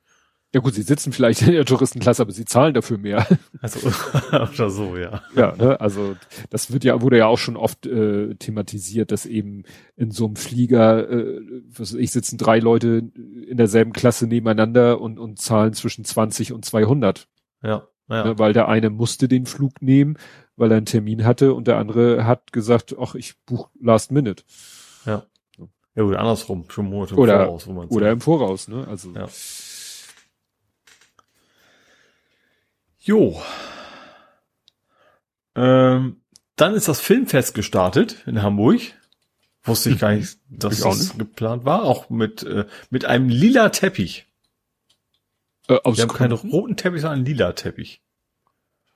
Ja 0.56 0.62
gut, 0.62 0.72
sie 0.72 0.80
sitzen 0.80 1.12
vielleicht 1.12 1.42
in 1.42 1.52
der 1.52 1.66
Touristenklasse, 1.66 2.22
aber 2.22 2.32
sie 2.32 2.46
zahlen 2.46 2.72
dafür 2.72 2.96
mehr. 2.96 3.26
Also 3.60 3.90
oder 4.32 4.70
so, 4.70 4.96
ja. 4.96 5.22
Ja, 5.34 5.54
ne, 5.56 5.78
also 5.80 6.16
das 6.48 6.72
wird 6.72 6.82
ja 6.84 7.02
wurde 7.02 7.18
ja 7.18 7.26
auch 7.26 7.36
schon 7.36 7.56
oft 7.56 7.84
äh, 7.84 8.34
thematisiert, 8.36 9.12
dass 9.12 9.26
eben 9.26 9.64
in 9.96 10.10
so 10.10 10.24
einem 10.24 10.36
Flieger, 10.36 11.10
äh, 11.10 11.40
was 11.76 11.92
ich 11.92 12.10
sitzen 12.10 12.38
drei 12.38 12.58
Leute 12.58 13.10
in 13.46 13.58
derselben 13.58 13.92
Klasse 13.92 14.26
nebeneinander 14.26 14.98
und 14.98 15.18
und 15.18 15.38
zahlen 15.38 15.74
zwischen 15.74 16.06
20 16.06 16.54
und 16.54 16.64
200. 16.64 17.28
Ja. 17.62 17.86
ja. 18.08 18.24
Ne, 18.24 18.38
weil 18.38 18.54
der 18.54 18.68
eine 18.68 18.88
musste 18.88 19.28
den 19.28 19.44
Flug 19.44 19.82
nehmen, 19.82 20.16
weil 20.56 20.70
er 20.70 20.78
einen 20.78 20.86
Termin 20.86 21.26
hatte 21.26 21.52
und 21.52 21.66
der 21.66 21.76
andere 21.76 22.24
hat 22.24 22.50
gesagt, 22.50 22.96
ach 22.98 23.14
ich 23.14 23.34
buch 23.44 23.68
Last 23.78 24.10
Minute. 24.10 24.42
Ja. 25.04 25.26
Ja, 25.94 26.02
oder 26.02 26.20
andersrum, 26.20 26.64
schon 26.68 26.86
Monate 26.86 27.14
im 27.14 27.20
oder, 27.20 27.44
Voraus, 27.46 27.66
wo 27.66 27.72
man 27.72 27.88
Oder 27.88 28.10
im 28.10 28.20
Voraus, 28.20 28.68
ne? 28.68 28.86
Also 28.88 29.12
ja. 29.12 29.26
Jo. 33.06 33.40
Ähm, 35.54 36.20
dann 36.56 36.74
ist 36.74 36.88
das 36.88 37.00
Filmfest 37.00 37.54
gestartet 37.54 38.24
in 38.26 38.42
Hamburg. 38.42 38.80
Wusste 39.62 39.90
ich 39.90 40.00
gar 40.00 40.12
nicht, 40.12 40.38
dass 40.50 40.80
das 40.80 41.16
geplant 41.16 41.64
war. 41.64 41.84
Auch 41.84 42.10
mit, 42.10 42.42
äh, 42.42 42.66
mit 42.90 43.04
einem 43.04 43.28
lila 43.28 43.68
Teppich. 43.68 44.26
Äh, 45.68 45.78
aus 45.84 45.96
Wir 45.96 46.02
haben 46.02 46.12
keinen 46.14 46.32
roten 46.32 46.76
Teppich, 46.76 47.00
sondern 47.00 47.18
einen 47.18 47.26
lila 47.26 47.52
Teppich. 47.52 48.02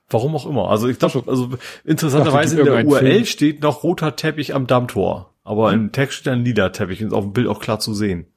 Warum 0.09 0.35
auch 0.35 0.45
immer. 0.45 0.69
Also 0.69 0.89
ich 0.89 0.99
glaube, 0.99 1.23
also 1.27 1.49
interessanterweise 1.85 2.59
in 2.59 2.65
der 2.65 2.85
URL 2.85 2.99
Film. 2.99 3.25
steht 3.25 3.61
noch 3.61 3.83
roter 3.83 4.17
Teppich 4.17 4.53
am 4.53 4.67
Dammtor. 4.67 5.33
Aber 5.43 5.71
im 5.71 5.93
Text 5.93 6.19
steht 6.19 6.33
ein 6.33 6.43
lila 6.43 6.69
Teppich 6.69 7.01
und 7.01 7.07
ist 7.07 7.13
auf 7.13 7.23
dem 7.23 7.33
Bild 7.33 7.47
auch 7.47 7.61
klar 7.61 7.79
zu 7.79 7.93
sehen. 7.93 8.27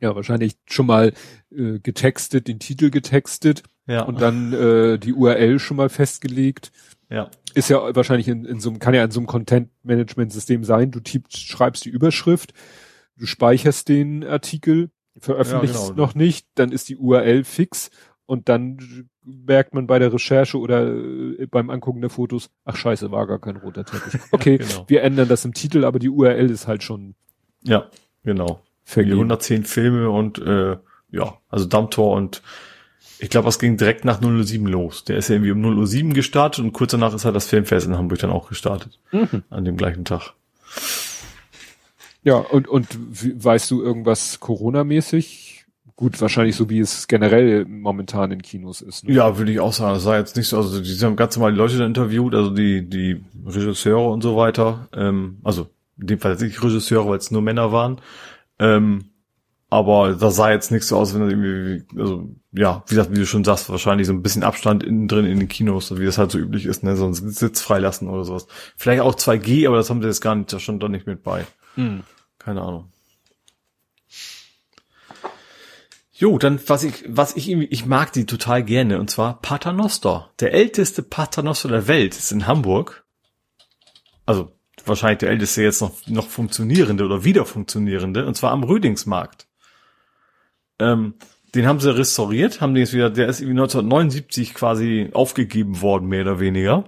Ja, 0.00 0.14
wahrscheinlich 0.14 0.56
schon 0.66 0.86
mal 0.86 1.12
äh, 1.50 1.78
getextet, 1.78 2.48
den 2.48 2.58
Titel 2.58 2.90
getextet 2.90 3.62
ja. 3.86 4.02
und 4.02 4.20
dann 4.20 4.52
äh, 4.52 4.98
die 4.98 5.14
URL 5.14 5.58
schon 5.58 5.76
mal 5.78 5.88
festgelegt. 5.88 6.70
Ja. 7.08 7.30
Ist 7.54 7.70
ja 7.70 7.94
wahrscheinlich 7.94 8.28
in, 8.28 8.44
in 8.44 8.60
so 8.60 8.68
einem, 8.68 8.78
kann 8.78 8.94
ja 8.94 9.04
in 9.04 9.10
so 9.10 9.20
einem 9.20 9.26
Content-Management-System 9.26 10.64
sein. 10.64 10.90
Du 10.90 11.00
tippst, 11.00 11.38
schreibst 11.38 11.84
die 11.84 11.90
Überschrift, 11.90 12.52
du 13.16 13.26
speicherst 13.26 13.88
den 13.88 14.24
Artikel, 14.24 14.90
veröffentlichst 15.18 15.76
ja, 15.76 15.88
genau. 15.90 16.02
noch 16.02 16.14
nicht, 16.14 16.46
dann 16.56 16.72
ist 16.72 16.88
die 16.88 16.96
URL 16.96 17.44
fix 17.44 17.90
und 18.26 18.48
dann 18.48 19.08
merkt 19.24 19.74
man 19.74 19.86
bei 19.86 19.98
der 19.98 20.12
Recherche 20.12 20.58
oder 20.58 20.86
äh, 20.86 21.46
beim 21.46 21.70
Angucken 21.70 22.00
der 22.00 22.10
Fotos, 22.10 22.50
ach 22.64 22.76
scheiße, 22.76 23.10
war 23.10 23.26
gar 23.26 23.40
kein 23.40 23.56
roter 23.56 23.84
Teppich. 23.84 24.20
Okay, 24.32 24.58
genau. 24.58 24.84
wir 24.88 25.02
ändern 25.02 25.28
das 25.28 25.44
im 25.44 25.54
Titel, 25.54 25.84
aber 25.84 25.98
die 25.98 26.10
URL 26.10 26.50
ist 26.50 26.66
halt 26.66 26.82
schon. 26.82 27.14
Ja, 27.62 27.90
genau. 28.22 28.60
Für 28.88 29.00
110 29.00 29.64
Filme 29.64 30.08
und 30.10 30.38
äh, 30.38 30.76
ja, 31.10 31.34
also 31.50 31.66
Dammtor 31.66 32.14
und 32.16 32.40
ich 33.18 33.30
glaube, 33.30 33.48
es 33.48 33.58
ging 33.58 33.76
direkt 33.76 34.04
nach 34.04 34.20
007 34.20 34.64
los. 34.66 35.02
Der 35.04 35.16
ist 35.16 35.28
ja 35.28 35.34
irgendwie 35.34 35.50
um 35.50 35.86
007 35.86 36.14
gestartet 36.14 36.64
und 36.64 36.72
kurz 36.72 36.92
danach 36.92 37.12
ist 37.12 37.24
halt 37.24 37.34
das 37.34 37.46
Filmfest 37.46 37.88
in 37.88 37.96
Hamburg 37.96 38.20
dann 38.20 38.30
auch 38.30 38.48
gestartet. 38.48 39.00
Mhm. 39.10 39.42
An 39.50 39.64
dem 39.64 39.76
gleichen 39.76 40.04
Tag. 40.04 40.34
Ja, 42.22 42.36
und, 42.36 42.68
und 42.68 42.86
weißt 43.44 43.70
du 43.72 43.82
irgendwas 43.82 44.38
Corona-mäßig? 44.38 45.64
Gut, 45.96 46.20
wahrscheinlich 46.20 46.54
so 46.54 46.68
wie 46.68 46.78
es 46.78 47.08
generell 47.08 47.64
momentan 47.64 48.30
in 48.30 48.42
Kinos 48.42 48.82
ist. 48.82 49.04
Ne? 49.04 49.14
Ja, 49.14 49.38
würde 49.38 49.50
ich 49.50 49.60
auch 49.60 49.72
sagen. 49.72 49.94
Das 49.94 50.04
war 50.04 50.18
jetzt 50.18 50.36
nicht 50.36 50.46
so, 50.48 50.58
also 50.58 50.80
die 50.80 51.04
haben 51.04 51.16
ganz 51.16 51.36
normal 51.36 51.52
die 51.52 51.58
Leute 51.58 51.78
da 51.78 51.86
interviewt, 51.86 52.34
also 52.34 52.50
die, 52.50 52.86
die 52.88 53.24
Regisseure 53.46 54.10
und 54.10 54.22
so 54.22 54.36
weiter. 54.36 54.88
Ähm, 54.94 55.38
also 55.42 55.68
in 55.98 56.08
dem 56.08 56.18
Fall 56.18 56.36
nicht 56.36 56.62
Regisseure, 56.62 57.08
weil 57.08 57.18
es 57.18 57.30
nur 57.30 57.40
Männer 57.40 57.72
waren. 57.72 58.00
Ähm, 58.58 59.10
aber 59.68 60.14
das 60.14 60.36
sah 60.36 60.50
jetzt 60.50 60.70
nicht 60.70 60.84
so 60.84 60.96
aus, 60.96 61.12
wenn 61.12 61.22
das 61.22 61.30
irgendwie, 61.30 61.84
also 62.00 62.28
ja, 62.52 62.84
wie 62.86 62.94
gesagt, 62.94 63.10
wie 63.12 63.18
du 63.18 63.26
schon 63.26 63.44
sagst, 63.44 63.68
wahrscheinlich 63.68 64.06
so 64.06 64.12
ein 64.12 64.22
bisschen 64.22 64.44
Abstand 64.44 64.84
innen 64.84 65.08
drin 65.08 65.26
in 65.26 65.40
den 65.40 65.48
Kinos, 65.48 65.96
wie 65.98 66.04
das 66.04 66.18
halt 66.18 66.30
so 66.30 66.38
üblich 66.38 66.66
ist, 66.66 66.84
ne, 66.84 66.96
so 66.96 67.04
einen 67.04 67.14
Sitz 67.14 67.60
freilassen 67.60 68.08
oder 68.08 68.24
sowas. 68.24 68.46
Vielleicht 68.76 69.02
auch 69.02 69.14
2G, 69.14 69.66
aber 69.66 69.76
das 69.76 69.90
haben 69.90 70.00
sie 70.00 70.08
jetzt 70.08 70.20
gar 70.20 70.34
nicht, 70.34 70.52
da 70.52 70.60
stand 70.60 70.82
doch 70.82 70.88
nicht 70.88 71.06
mit 71.06 71.22
bei. 71.22 71.46
Hm. 71.74 72.04
Keine 72.38 72.62
Ahnung. 72.62 72.92
Jo, 76.12 76.38
dann 76.38 76.60
was 76.66 76.82
ich, 76.82 77.04
was 77.08 77.36
ich 77.36 77.48
irgendwie, 77.50 77.66
ich 77.66 77.84
mag 77.84 78.12
die 78.12 78.24
total 78.24 78.62
gerne, 78.62 78.98
und 78.98 79.10
zwar 79.10 79.42
Paternoster. 79.42 80.30
Der 80.40 80.54
älteste 80.54 81.02
Paternoster 81.02 81.68
der 81.68 81.88
Welt 81.88 82.16
ist 82.16 82.32
in 82.32 82.46
Hamburg. 82.46 83.04
Also 84.24 84.55
wahrscheinlich 84.88 85.18
der 85.18 85.30
älteste 85.30 85.62
jetzt 85.62 85.80
noch, 85.80 85.94
noch 86.06 86.28
funktionierende 86.28 87.04
oder 87.04 87.24
wieder 87.24 87.44
funktionierende, 87.44 88.26
und 88.26 88.36
zwar 88.36 88.52
am 88.52 88.62
Rüdingsmarkt. 88.62 89.46
Ähm, 90.78 91.14
den 91.54 91.66
haben 91.66 91.80
sie 91.80 91.96
restauriert, 91.96 92.60
haben 92.60 92.74
den 92.74 92.82
jetzt 92.82 92.92
wieder, 92.92 93.10
der 93.10 93.28
ist 93.28 93.40
irgendwie 93.40 93.60
1979 93.60 94.54
quasi 94.54 95.10
aufgegeben 95.12 95.80
worden, 95.80 96.08
mehr 96.08 96.22
oder 96.22 96.40
weniger. 96.40 96.84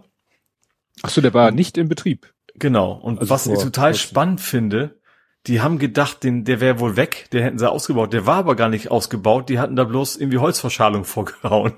Ach 1.03 1.11
so, 1.11 1.21
der 1.21 1.33
war 1.33 1.51
nicht 1.51 1.79
in 1.79 1.89
Betrieb. 1.89 2.33
Genau. 2.55 2.93
Und 2.93 3.21
also 3.21 3.31
was 3.31 3.47
ich 3.47 3.59
total 3.59 3.95
spannend 3.95 4.41
finde, 4.41 4.99
die 5.47 5.61
haben 5.61 5.79
gedacht, 5.79 6.25
den, 6.25 6.45
der 6.45 6.61
wäre 6.61 6.81
wohl 6.81 6.97
weg, 6.97 7.29
den 7.33 7.43
hätten 7.43 7.59
sie 7.59 7.71
ausgebaut. 7.71 8.13
Der 8.13 8.27
war 8.27 8.37
aber 8.37 8.57
gar 8.57 8.69
nicht 8.69 8.91
ausgebaut, 8.91 9.49
die 9.49 9.59
hatten 9.59 9.77
da 9.77 9.85
bloß 9.85 10.17
irgendwie 10.17 10.39
Holzverschalung 10.39 11.05
vorgehauen. 11.05 11.73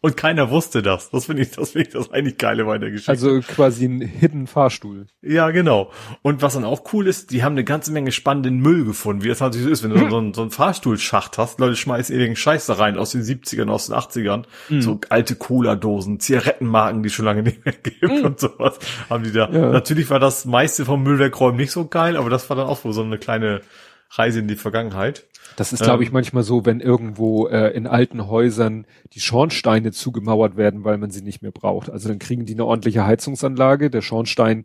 Und 0.00 0.16
keiner 0.16 0.50
wusste 0.50 0.80
das. 0.80 1.10
Das 1.10 1.26
finde 1.26 1.42
ich, 1.42 1.50
das 1.50 1.70
finde 1.70 1.88
ich 1.88 1.92
das 1.92 2.12
eigentlich 2.12 2.38
geile 2.38 2.64
bei 2.64 2.78
der 2.78 2.90
Geschichte. 2.90 3.10
Also 3.10 3.40
quasi 3.40 3.86
ein 3.86 4.00
Hidden 4.00 4.46
Fahrstuhl. 4.46 5.06
Ja, 5.22 5.50
genau. 5.50 5.90
Und 6.22 6.40
was 6.40 6.54
dann 6.54 6.64
auch 6.64 6.92
cool 6.92 7.08
ist, 7.08 7.32
die 7.32 7.42
haben 7.42 7.54
eine 7.54 7.64
ganze 7.64 7.90
Menge 7.90 8.12
spannenden 8.12 8.60
Müll 8.60 8.84
gefunden, 8.84 9.24
wie 9.24 9.28
es 9.28 9.40
natürlich 9.40 9.66
so 9.66 9.72
ist, 9.72 9.82
wenn 9.82 9.90
du 9.90 10.00
hm. 10.00 10.10
so, 10.10 10.18
einen, 10.18 10.34
so 10.34 10.42
einen 10.42 10.50
Fahrstuhlschacht 10.52 11.36
hast. 11.36 11.58
Leute 11.58 11.74
schmeißen 11.74 12.14
ewigen 12.14 12.36
Scheiß 12.36 12.66
da 12.66 12.74
rein 12.74 12.96
aus 12.96 13.10
den 13.10 13.22
70ern, 13.22 13.68
aus 13.68 13.86
den 13.86 13.96
80ern. 13.96 14.44
Hm. 14.68 14.82
So 14.82 15.00
alte 15.08 15.34
Cola-Dosen, 15.34 16.20
Zigarettenmarken, 16.20 17.02
die 17.02 17.10
schon 17.10 17.24
lange 17.24 17.42
nicht 17.42 17.64
mehr 17.64 17.74
gibt 17.74 18.00
hm. 18.02 18.24
und 18.24 18.38
sowas. 18.38 18.78
Haben 19.10 19.24
die 19.24 19.32
da. 19.32 19.50
Ja. 19.50 19.70
Natürlich 19.70 20.10
war 20.10 20.20
das 20.20 20.44
meiste 20.44 20.84
vom 20.84 21.02
Müllwegräumen 21.02 21.56
nicht 21.56 21.72
so 21.72 21.86
geil, 21.86 22.16
aber 22.16 22.30
das 22.30 22.48
war 22.48 22.56
dann 22.56 22.68
auch 22.68 22.78
so 22.84 23.02
eine 23.02 23.18
kleine 23.18 23.62
Reise 24.10 24.40
in 24.40 24.48
die 24.48 24.56
Vergangenheit. 24.56 25.26
Das 25.56 25.72
ist, 25.72 25.82
glaube 25.82 26.02
ich, 26.02 26.10
ähm. 26.10 26.14
manchmal 26.14 26.42
so, 26.42 26.64
wenn 26.64 26.80
irgendwo 26.80 27.48
äh, 27.48 27.70
in 27.70 27.86
alten 27.86 28.28
Häusern 28.28 28.86
die 29.12 29.20
Schornsteine 29.20 29.92
zugemauert 29.92 30.56
werden, 30.56 30.84
weil 30.84 30.98
man 30.98 31.10
sie 31.10 31.22
nicht 31.22 31.42
mehr 31.42 31.52
braucht. 31.52 31.90
Also 31.90 32.08
dann 32.08 32.18
kriegen 32.18 32.46
die 32.46 32.54
eine 32.54 32.64
ordentliche 32.64 33.06
Heizungsanlage, 33.06 33.90
der 33.90 34.02
Schornstein 34.02 34.64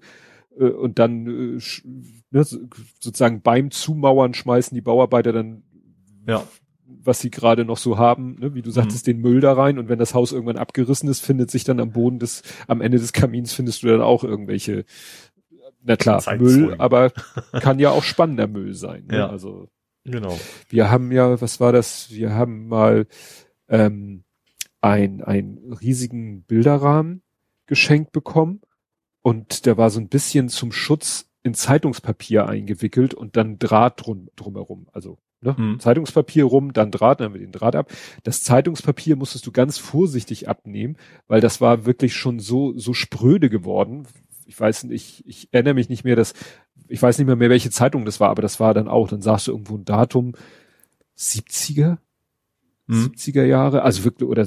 äh, 0.57 0.65
und 0.65 0.99
dann 0.99 1.27
äh, 1.27 1.59
ne, 2.31 2.43
sozusagen 2.43 3.41
beim 3.41 3.71
Zumauern 3.71 4.33
schmeißen 4.33 4.75
die 4.75 4.81
Bauarbeiter 4.81 5.31
dann 5.31 5.63
ja 6.27 6.43
was 7.05 7.19
sie 7.19 7.31
gerade 7.31 7.65
noch 7.65 7.77
so 7.77 7.97
haben, 7.97 8.37
ne? 8.39 8.53
wie 8.53 8.61
du 8.61 8.71
sagtest, 8.71 9.07
mhm. 9.07 9.11
den 9.11 9.21
Müll 9.21 9.41
da 9.41 9.53
rein 9.53 9.77
und 9.77 9.89
wenn 9.89 9.99
das 9.99 10.13
Haus 10.13 10.31
irgendwann 10.31 10.57
abgerissen 10.57 11.09
ist, 11.09 11.25
findet 11.25 11.51
sich 11.51 11.63
dann 11.63 11.79
am 11.79 11.91
Boden 11.91 12.19
des, 12.19 12.43
am 12.67 12.81
Ende 12.81 12.97
des 12.97 13.13
Kamins 13.13 13.53
findest 13.53 13.83
du 13.83 13.87
dann 13.87 14.01
auch 14.01 14.23
irgendwelche, 14.23 14.85
na 15.83 15.95
klar, 15.97 16.23
Müll, 16.37 16.75
aber 16.77 17.11
kann 17.59 17.79
ja 17.79 17.91
auch 17.91 18.03
spannender 18.03 18.47
Müll 18.47 18.73
sein. 18.73 19.05
Ne? 19.07 19.17
Ja. 19.17 19.29
Also 19.29 19.69
Genau. 20.05 20.37
Wir 20.67 20.91
haben 20.91 21.11
ja, 21.11 21.39
was 21.41 21.59
war 21.59 21.71
das? 21.71 22.11
Wir 22.11 22.33
haben 22.33 22.67
mal 22.67 23.07
ähm, 23.69 24.23
ein, 24.81 25.23
einen 25.23 25.73
riesigen 25.73 26.43
Bilderrahmen 26.43 27.21
geschenkt 27.67 28.11
bekommen 28.11 28.61
und 29.21 29.65
der 29.65 29.77
war 29.77 29.89
so 29.89 29.99
ein 29.99 30.09
bisschen 30.09 30.49
zum 30.49 30.71
Schutz 30.71 31.29
in 31.43 31.53
Zeitungspapier 31.53 32.47
eingewickelt 32.47 33.13
und 33.13 33.37
dann 33.37 33.59
Draht 33.59 34.05
drum, 34.05 34.29
drumherum. 34.35 34.87
Also 34.91 35.17
ne? 35.39 35.55
Hm. 35.55 35.79
Zeitungspapier 35.79 36.43
rum, 36.43 36.73
dann 36.73 36.91
Draht, 36.91 37.19
dann 37.19 37.27
haben 37.27 37.33
wir 37.33 37.41
den 37.41 37.53
Draht 37.53 37.75
ab. 37.75 37.89
Das 38.23 38.43
Zeitungspapier 38.43 39.15
musstest 39.15 39.47
du 39.47 39.53
ganz 39.53 39.77
vorsichtig 39.77 40.49
abnehmen, 40.49 40.97
weil 41.27 41.39
das 41.39 41.61
war 41.61 41.85
wirklich 41.85 42.13
schon 42.13 42.39
so, 42.39 42.77
so 42.77 42.93
spröde 42.93 43.49
geworden. 43.49 44.05
Ich 44.53 44.59
weiß 44.59 44.83
nicht, 44.83 45.23
ich, 45.25 45.27
ich 45.27 45.47
erinnere 45.51 45.73
mich 45.73 45.89
nicht 45.89 46.03
mehr, 46.03 46.15
dass 46.15 46.35
ich 46.87 47.01
weiß 47.01 47.17
nicht 47.17 47.25
mehr 47.25 47.35
mehr, 47.35 47.49
welche 47.49 47.71
Zeitung 47.71 48.05
das 48.05 48.19
war, 48.19 48.29
aber 48.29 48.43
das 48.43 48.59
war 48.59 48.75
dann 48.75 48.87
auch, 48.87 49.07
dann 49.07 49.23
sagst 49.23 49.47
du 49.47 49.51
irgendwo 49.51 49.75
ein 49.75 49.83
Datum, 49.83 50.33
70er? 51.17 51.97
Hm. 52.87 53.11
70er 53.15 53.45
Jahre, 53.45 53.81
also 53.81 54.03
wirklich, 54.03 54.29
oder 54.29 54.45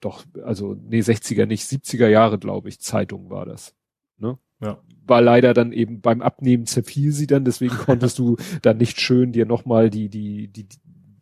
doch, 0.00 0.24
also, 0.44 0.74
nee, 0.74 1.00
60er 1.00 1.46
nicht, 1.46 1.64
70er 1.64 2.06
Jahre, 2.06 2.38
glaube 2.38 2.68
ich, 2.68 2.80
Zeitung 2.80 3.30
war 3.30 3.46
das. 3.46 3.74
Ne? 4.18 4.36
Ja. 4.60 4.78
War 5.06 5.22
leider 5.22 5.54
dann 5.54 5.72
eben 5.72 6.02
beim 6.02 6.20
Abnehmen 6.20 6.66
zerfiel 6.66 7.12
sie 7.12 7.26
dann, 7.26 7.46
deswegen 7.46 7.78
konntest 7.78 8.18
du 8.18 8.36
dann 8.60 8.76
nicht 8.76 9.00
schön 9.00 9.32
dir 9.32 9.46
nochmal 9.46 9.88
die, 9.88 10.10
die, 10.10 10.48
die, 10.48 10.64
die 10.64 10.78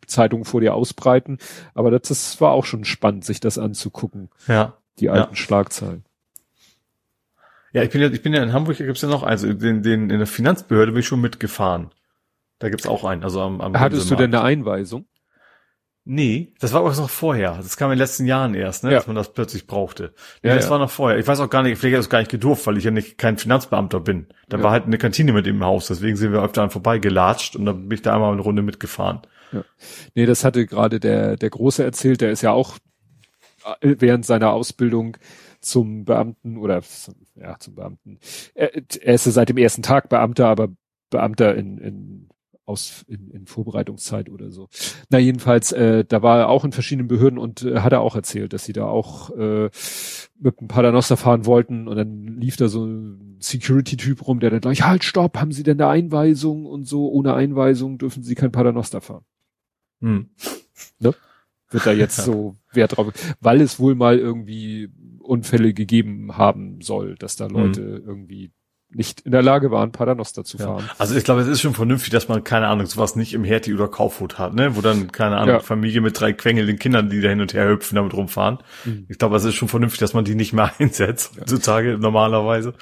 Zeitung 0.07 0.43
vor 0.43 0.59
dir 0.59 0.73
ausbreiten. 0.73 1.37
Aber 1.73 1.89
das, 1.89 2.01
das 2.09 2.41
war 2.41 2.51
auch 2.51 2.65
schon 2.65 2.83
spannend, 2.83 3.23
sich 3.23 3.39
das 3.39 3.57
anzugucken. 3.57 4.29
Ja. 4.45 4.77
Die 4.99 5.09
alten 5.09 5.35
ja. 5.35 5.35
Schlagzeilen. 5.37 6.03
Ja, 7.75 7.83
ich 7.83 7.89
bin 7.89 8.01
ja, 8.01 8.07
ich 8.07 8.21
bin 8.21 8.33
ja 8.33 8.41
in 8.41 8.53
Hamburg, 8.53 8.77
da 8.77 8.85
gibt's 8.85 9.01
ja 9.01 9.09
noch, 9.09 9.23
also 9.23 9.51
den, 9.51 9.83
den, 9.83 10.09
in 10.09 10.19
der 10.19 10.27
Finanzbehörde 10.27 10.93
bin 10.93 11.01
ich 11.01 11.07
schon 11.07 11.19
mitgefahren. 11.19 11.91
Da 12.57 12.69
gibt's 12.69 12.87
auch 12.87 13.03
einen, 13.03 13.21
also 13.21 13.41
am, 13.41 13.59
am 13.59 13.77
Hattest 13.77 14.09
du 14.09 14.15
denn 14.15 14.33
eine 14.33 14.45
Einweisung? 14.45 15.07
Nee, 16.05 16.53
das 16.61 16.71
war 16.71 16.85
aber 16.85 16.95
noch 16.95 17.09
vorher. 17.09 17.57
Das 17.57 17.75
kam 17.75 17.91
in 17.91 17.97
den 17.97 17.99
letzten 17.99 18.25
Jahren 18.27 18.53
erst, 18.53 18.85
ne, 18.85 18.91
ja. 18.91 18.99
dass 18.99 19.07
man 19.07 19.17
das 19.17 19.33
plötzlich 19.33 19.67
brauchte. 19.67 20.13
Nee, 20.41 20.51
ja, 20.51 20.55
das 20.55 20.65
ja. 20.65 20.71
war 20.71 20.79
noch 20.79 20.89
vorher. 20.89 21.19
Ich 21.19 21.27
weiß 21.27 21.41
auch 21.41 21.49
gar 21.49 21.63
nicht, 21.63 21.77
vielleicht 21.77 21.95
ich 21.95 21.99
das 21.99 22.09
gar 22.09 22.19
nicht 22.19 22.31
gedurft, 22.31 22.65
weil 22.65 22.77
ich 22.77 22.85
ja 22.85 22.91
nicht 22.91 23.17
kein 23.17 23.37
Finanzbeamter 23.37 23.99
bin. 23.99 24.27
Da 24.47 24.55
ja. 24.55 24.63
war 24.63 24.71
halt 24.71 24.85
eine 24.85 24.97
Kantine 24.97 25.33
mit 25.33 25.45
im 25.45 25.61
Haus, 25.61 25.87
deswegen 25.87 26.15
sind 26.15 26.31
wir 26.31 26.41
öfter 26.41 26.63
an 26.63 26.69
vorbei 26.69 26.99
gelatscht 26.99 27.57
und 27.57 27.65
dann 27.65 27.89
bin 27.89 27.95
ich 27.97 28.03
da 28.03 28.13
einmal 28.13 28.31
eine 28.31 28.41
Runde 28.41 28.61
mitgefahren. 28.61 29.19
Ja. 29.51 29.65
Nee, 30.13 30.25
das 30.25 30.45
hatte 30.45 30.65
gerade 30.65 31.01
der, 31.01 31.35
der 31.35 31.49
Große 31.49 31.83
erzählt, 31.83 32.21
der 32.21 32.31
ist 32.31 32.41
ja 32.41 32.53
auch 32.53 32.77
äh, 33.81 33.95
während 33.99 34.25
seiner 34.25 34.53
Ausbildung 34.53 35.17
zum 35.65 36.05
Beamten 36.05 36.57
oder 36.57 36.81
ja, 37.35 37.57
zum 37.59 37.75
Beamten. 37.75 38.19
Er, 38.53 38.75
er 38.75 39.13
ist 39.13 39.25
ja 39.25 39.31
seit 39.31 39.49
dem 39.49 39.57
ersten 39.57 39.81
Tag 39.81 40.09
Beamter, 40.09 40.47
aber 40.47 40.69
Beamter 41.09 41.55
in, 41.55 41.77
in 41.77 42.29
aus 42.65 43.05
in, 43.07 43.29
in 43.29 43.45
Vorbereitungszeit 43.45 44.29
oder 44.29 44.51
so. 44.51 44.69
Na 45.09 45.19
jedenfalls, 45.19 45.71
äh, 45.71 46.03
da 46.03 46.23
war 46.23 46.39
er 46.39 46.49
auch 46.49 46.65
in 46.65 46.71
verschiedenen 46.71 47.07
Behörden 47.07 47.37
und 47.37 47.61
äh, 47.61 47.79
hat 47.79 47.93
er 47.93 48.01
auch 48.01 48.15
erzählt, 48.15 48.53
dass 48.53 48.65
sie 48.65 48.73
da 48.73 48.85
auch 48.85 49.29
äh, 49.31 49.69
mit 50.39 50.59
einem 50.59 50.67
Paternoster 50.67 51.17
fahren 51.17 51.45
wollten 51.45 51.87
und 51.87 51.95
dann 51.95 52.39
lief 52.39 52.57
da 52.57 52.67
so 52.67 52.85
ein 52.85 53.37
Security-Typ 53.39 54.27
rum, 54.27 54.39
der 54.39 54.49
dann 54.49 54.61
gleich, 54.61 54.83
halt, 54.83 55.03
stopp, 55.03 55.37
haben 55.37 55.51
Sie 55.51 55.63
denn 55.63 55.79
eine 55.79 55.89
Einweisung 55.89 56.65
und 56.65 56.85
so, 56.85 57.09
ohne 57.09 57.35
Einweisung 57.35 57.97
dürfen 57.99 58.23
Sie 58.23 58.35
kein 58.35 58.51
Paternoster 58.51 59.01
fahren. 59.01 59.25
Hm. 60.01 60.29
Ne? 60.99 61.13
Wird 61.69 61.85
da 61.85 61.91
jetzt 61.91 62.17
so 62.25 62.55
Wert 62.71 62.97
drauf, 62.97 63.13
weil 63.39 63.61
es 63.61 63.79
wohl 63.79 63.95
mal 63.95 64.17
irgendwie 64.17 64.89
Unfälle 65.25 65.73
gegeben 65.73 66.37
haben 66.37 66.81
soll, 66.81 67.15
dass 67.15 67.35
da 67.35 67.47
Leute 67.47 67.81
mhm. 67.81 68.07
irgendwie 68.07 68.51
nicht 68.89 69.21
in 69.21 69.31
der 69.31 69.41
Lage 69.41 69.71
waren, 69.71 69.91
Paternoster 69.91 70.43
zu 70.43 70.57
fahren. 70.57 70.85
Ja. 70.87 70.95
Also 70.97 71.15
ich 71.15 71.23
glaube, 71.23 71.41
es 71.41 71.47
ist 71.47 71.59
schon 71.59 71.73
vernünftig, 71.73 72.11
dass 72.11 72.29
man, 72.29 72.43
keine 72.43 72.67
Ahnung, 72.67 72.85
sowas 72.85 73.15
nicht 73.15 73.33
im 73.33 73.43
Hertie 73.43 73.73
oder 73.73 73.87
Kaufhut 73.87 74.39
hat, 74.39 74.53
ne? 74.53 74.75
Wo 74.75 74.81
dann, 74.81 75.11
keine 75.11 75.37
Ahnung, 75.37 75.55
ja. 75.55 75.59
Familie 75.59 76.01
mit 76.01 76.19
drei 76.19 76.33
quengelnden 76.33 76.79
Kindern, 76.79 77.09
die 77.09 77.19
da 77.19 77.29
hin 77.29 77.41
und 77.41 77.53
her 77.53 77.67
hüpfen, 77.67 77.95
damit 77.95 78.13
rumfahren. 78.13 78.59
Mhm. 78.85 79.05
Ich 79.09 79.17
glaube, 79.17 79.35
es 79.35 79.43
ist 79.43 79.55
schon 79.55 79.67
vernünftig, 79.67 79.99
dass 79.99 80.13
man 80.13 80.23
die 80.23 80.35
nicht 80.35 80.53
mehr 80.53 80.71
einsetzt, 80.79 81.35
ja. 81.35 81.41
heutzutage 81.41 81.97
normalerweise. 81.97 82.73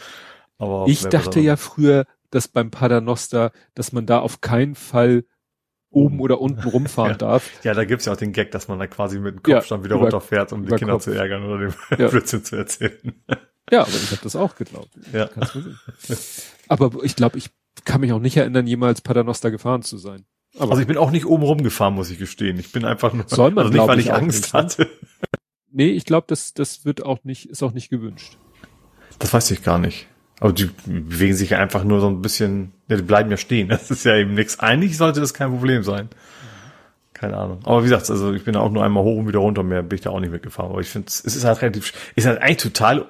Aber 0.57 0.85
ich 0.87 1.01
dachte 1.03 1.39
ja 1.39 1.55
früher, 1.55 2.05
dass 2.29 2.47
beim 2.47 2.69
Paternoster, 2.69 3.51
dass 3.73 3.91
man 3.91 4.05
da 4.05 4.19
auf 4.19 4.41
keinen 4.41 4.75
Fall 4.75 5.23
oben 5.93 6.19
oder 6.19 6.41
unten 6.41 6.67
rumfahren 6.67 7.11
ja. 7.13 7.17
darf. 7.17 7.49
Ja, 7.63 7.73
da 7.73 7.85
gibt's 7.85 8.05
ja 8.05 8.13
auch 8.13 8.17
den 8.17 8.33
Gag, 8.33 8.51
dass 8.51 8.67
man 8.67 8.79
da 8.79 8.87
quasi 8.87 9.19
mit 9.19 9.35
dem 9.35 9.43
Kopfstand 9.43 9.81
ja, 9.81 9.85
wieder 9.85 9.95
über, 9.95 10.05
runterfährt, 10.05 10.53
um 10.53 10.65
die 10.65 10.75
Kinder 10.75 10.93
Kopf. 10.93 11.03
zu 11.03 11.11
ärgern 11.11 11.43
oder 11.45 11.59
dem 11.59 11.73
ja. 11.97 12.07
Blödsinn 12.07 12.43
zu 12.43 12.55
erzählen. 12.55 13.13
Ja, 13.71 13.81
aber 13.81 13.89
ich 13.89 14.11
habe 14.11 14.21
das 14.21 14.35
auch 14.35 14.55
geglaubt. 14.55 14.89
Ja. 15.13 15.29
Aber 16.67 17.03
ich 17.03 17.15
glaube, 17.15 17.37
ich 17.37 17.49
kann 17.85 18.01
mich 18.01 18.11
auch 18.11 18.19
nicht 18.19 18.37
erinnern, 18.37 18.67
jemals 18.67 19.01
Paternoster 19.01 19.51
gefahren 19.51 19.81
zu 19.81 19.97
sein. 19.97 20.25
Aber 20.57 20.71
also 20.71 20.81
ich 20.81 20.87
bin 20.87 20.97
auch 20.97 21.11
nicht 21.11 21.25
oben 21.25 21.43
rumgefahren, 21.43 21.95
muss 21.95 22.11
ich 22.11 22.19
gestehen. 22.19 22.59
Ich 22.59 22.71
bin 22.71 22.85
einfach 22.85 23.13
nur, 23.13 23.25
soll 23.27 23.51
man, 23.51 23.65
also 23.65 23.77
nicht, 23.77 23.87
weil 23.87 23.99
ich, 23.99 24.05
ich 24.07 24.13
Angst 24.13 24.43
nicht, 24.43 24.53
ne? 24.53 24.59
hatte. 24.59 24.89
Nee, 25.71 25.89
ich 25.89 26.05
glaube, 26.05 26.25
das, 26.27 26.53
das 26.53 26.85
wird 26.85 27.03
auch 27.03 27.23
nicht, 27.23 27.49
ist 27.49 27.63
auch 27.63 27.71
nicht 27.71 27.89
gewünscht. 27.89 28.37
Das 29.17 29.33
weiß 29.33 29.49
ich 29.51 29.63
gar 29.63 29.79
nicht. 29.79 30.07
Aber 30.39 30.51
die 30.51 30.69
bewegen 30.85 31.35
sich 31.35 31.51
ja 31.51 31.59
einfach 31.59 31.83
nur 31.83 32.01
so 32.01 32.07
ein 32.07 32.21
bisschen, 32.21 32.71
ja, 32.87 32.97
die 32.97 33.03
bleiben 33.03 33.31
ja 33.31 33.37
stehen. 33.37 33.67
Das 33.69 33.91
ist 33.91 34.03
ja 34.03 34.15
eben 34.15 34.33
nichts. 34.33 34.59
Eigentlich 34.59 34.97
sollte 34.97 35.21
das 35.21 35.33
kein 35.33 35.51
Problem 35.51 35.83
sein. 35.83 36.09
Keine 37.13 37.37
Ahnung. 37.37 37.59
Aber 37.63 37.81
wie 37.81 37.89
gesagt, 37.89 38.09
also 38.09 38.33
ich 38.33 38.43
bin 38.43 38.55
auch 38.55 38.69
nur 38.69 38.83
einmal 38.83 39.03
hoch 39.03 39.17
und 39.17 39.27
wieder 39.27 39.39
runter, 39.39 39.63
mehr 39.63 39.83
bin 39.83 39.95
ich 39.95 40.01
da 40.01 40.09
auch 40.09 40.19
nicht 40.19 40.31
mitgefahren. 40.31 40.71
Aber 40.71 40.81
ich 40.81 40.89
finde, 40.89 41.07
es 41.07 41.21
ist 41.21 41.45
halt 41.45 41.61
relativ, 41.61 41.93
ist 42.15 42.25
halt 42.25 42.41
eigentlich 42.41 42.57
total 42.57 43.05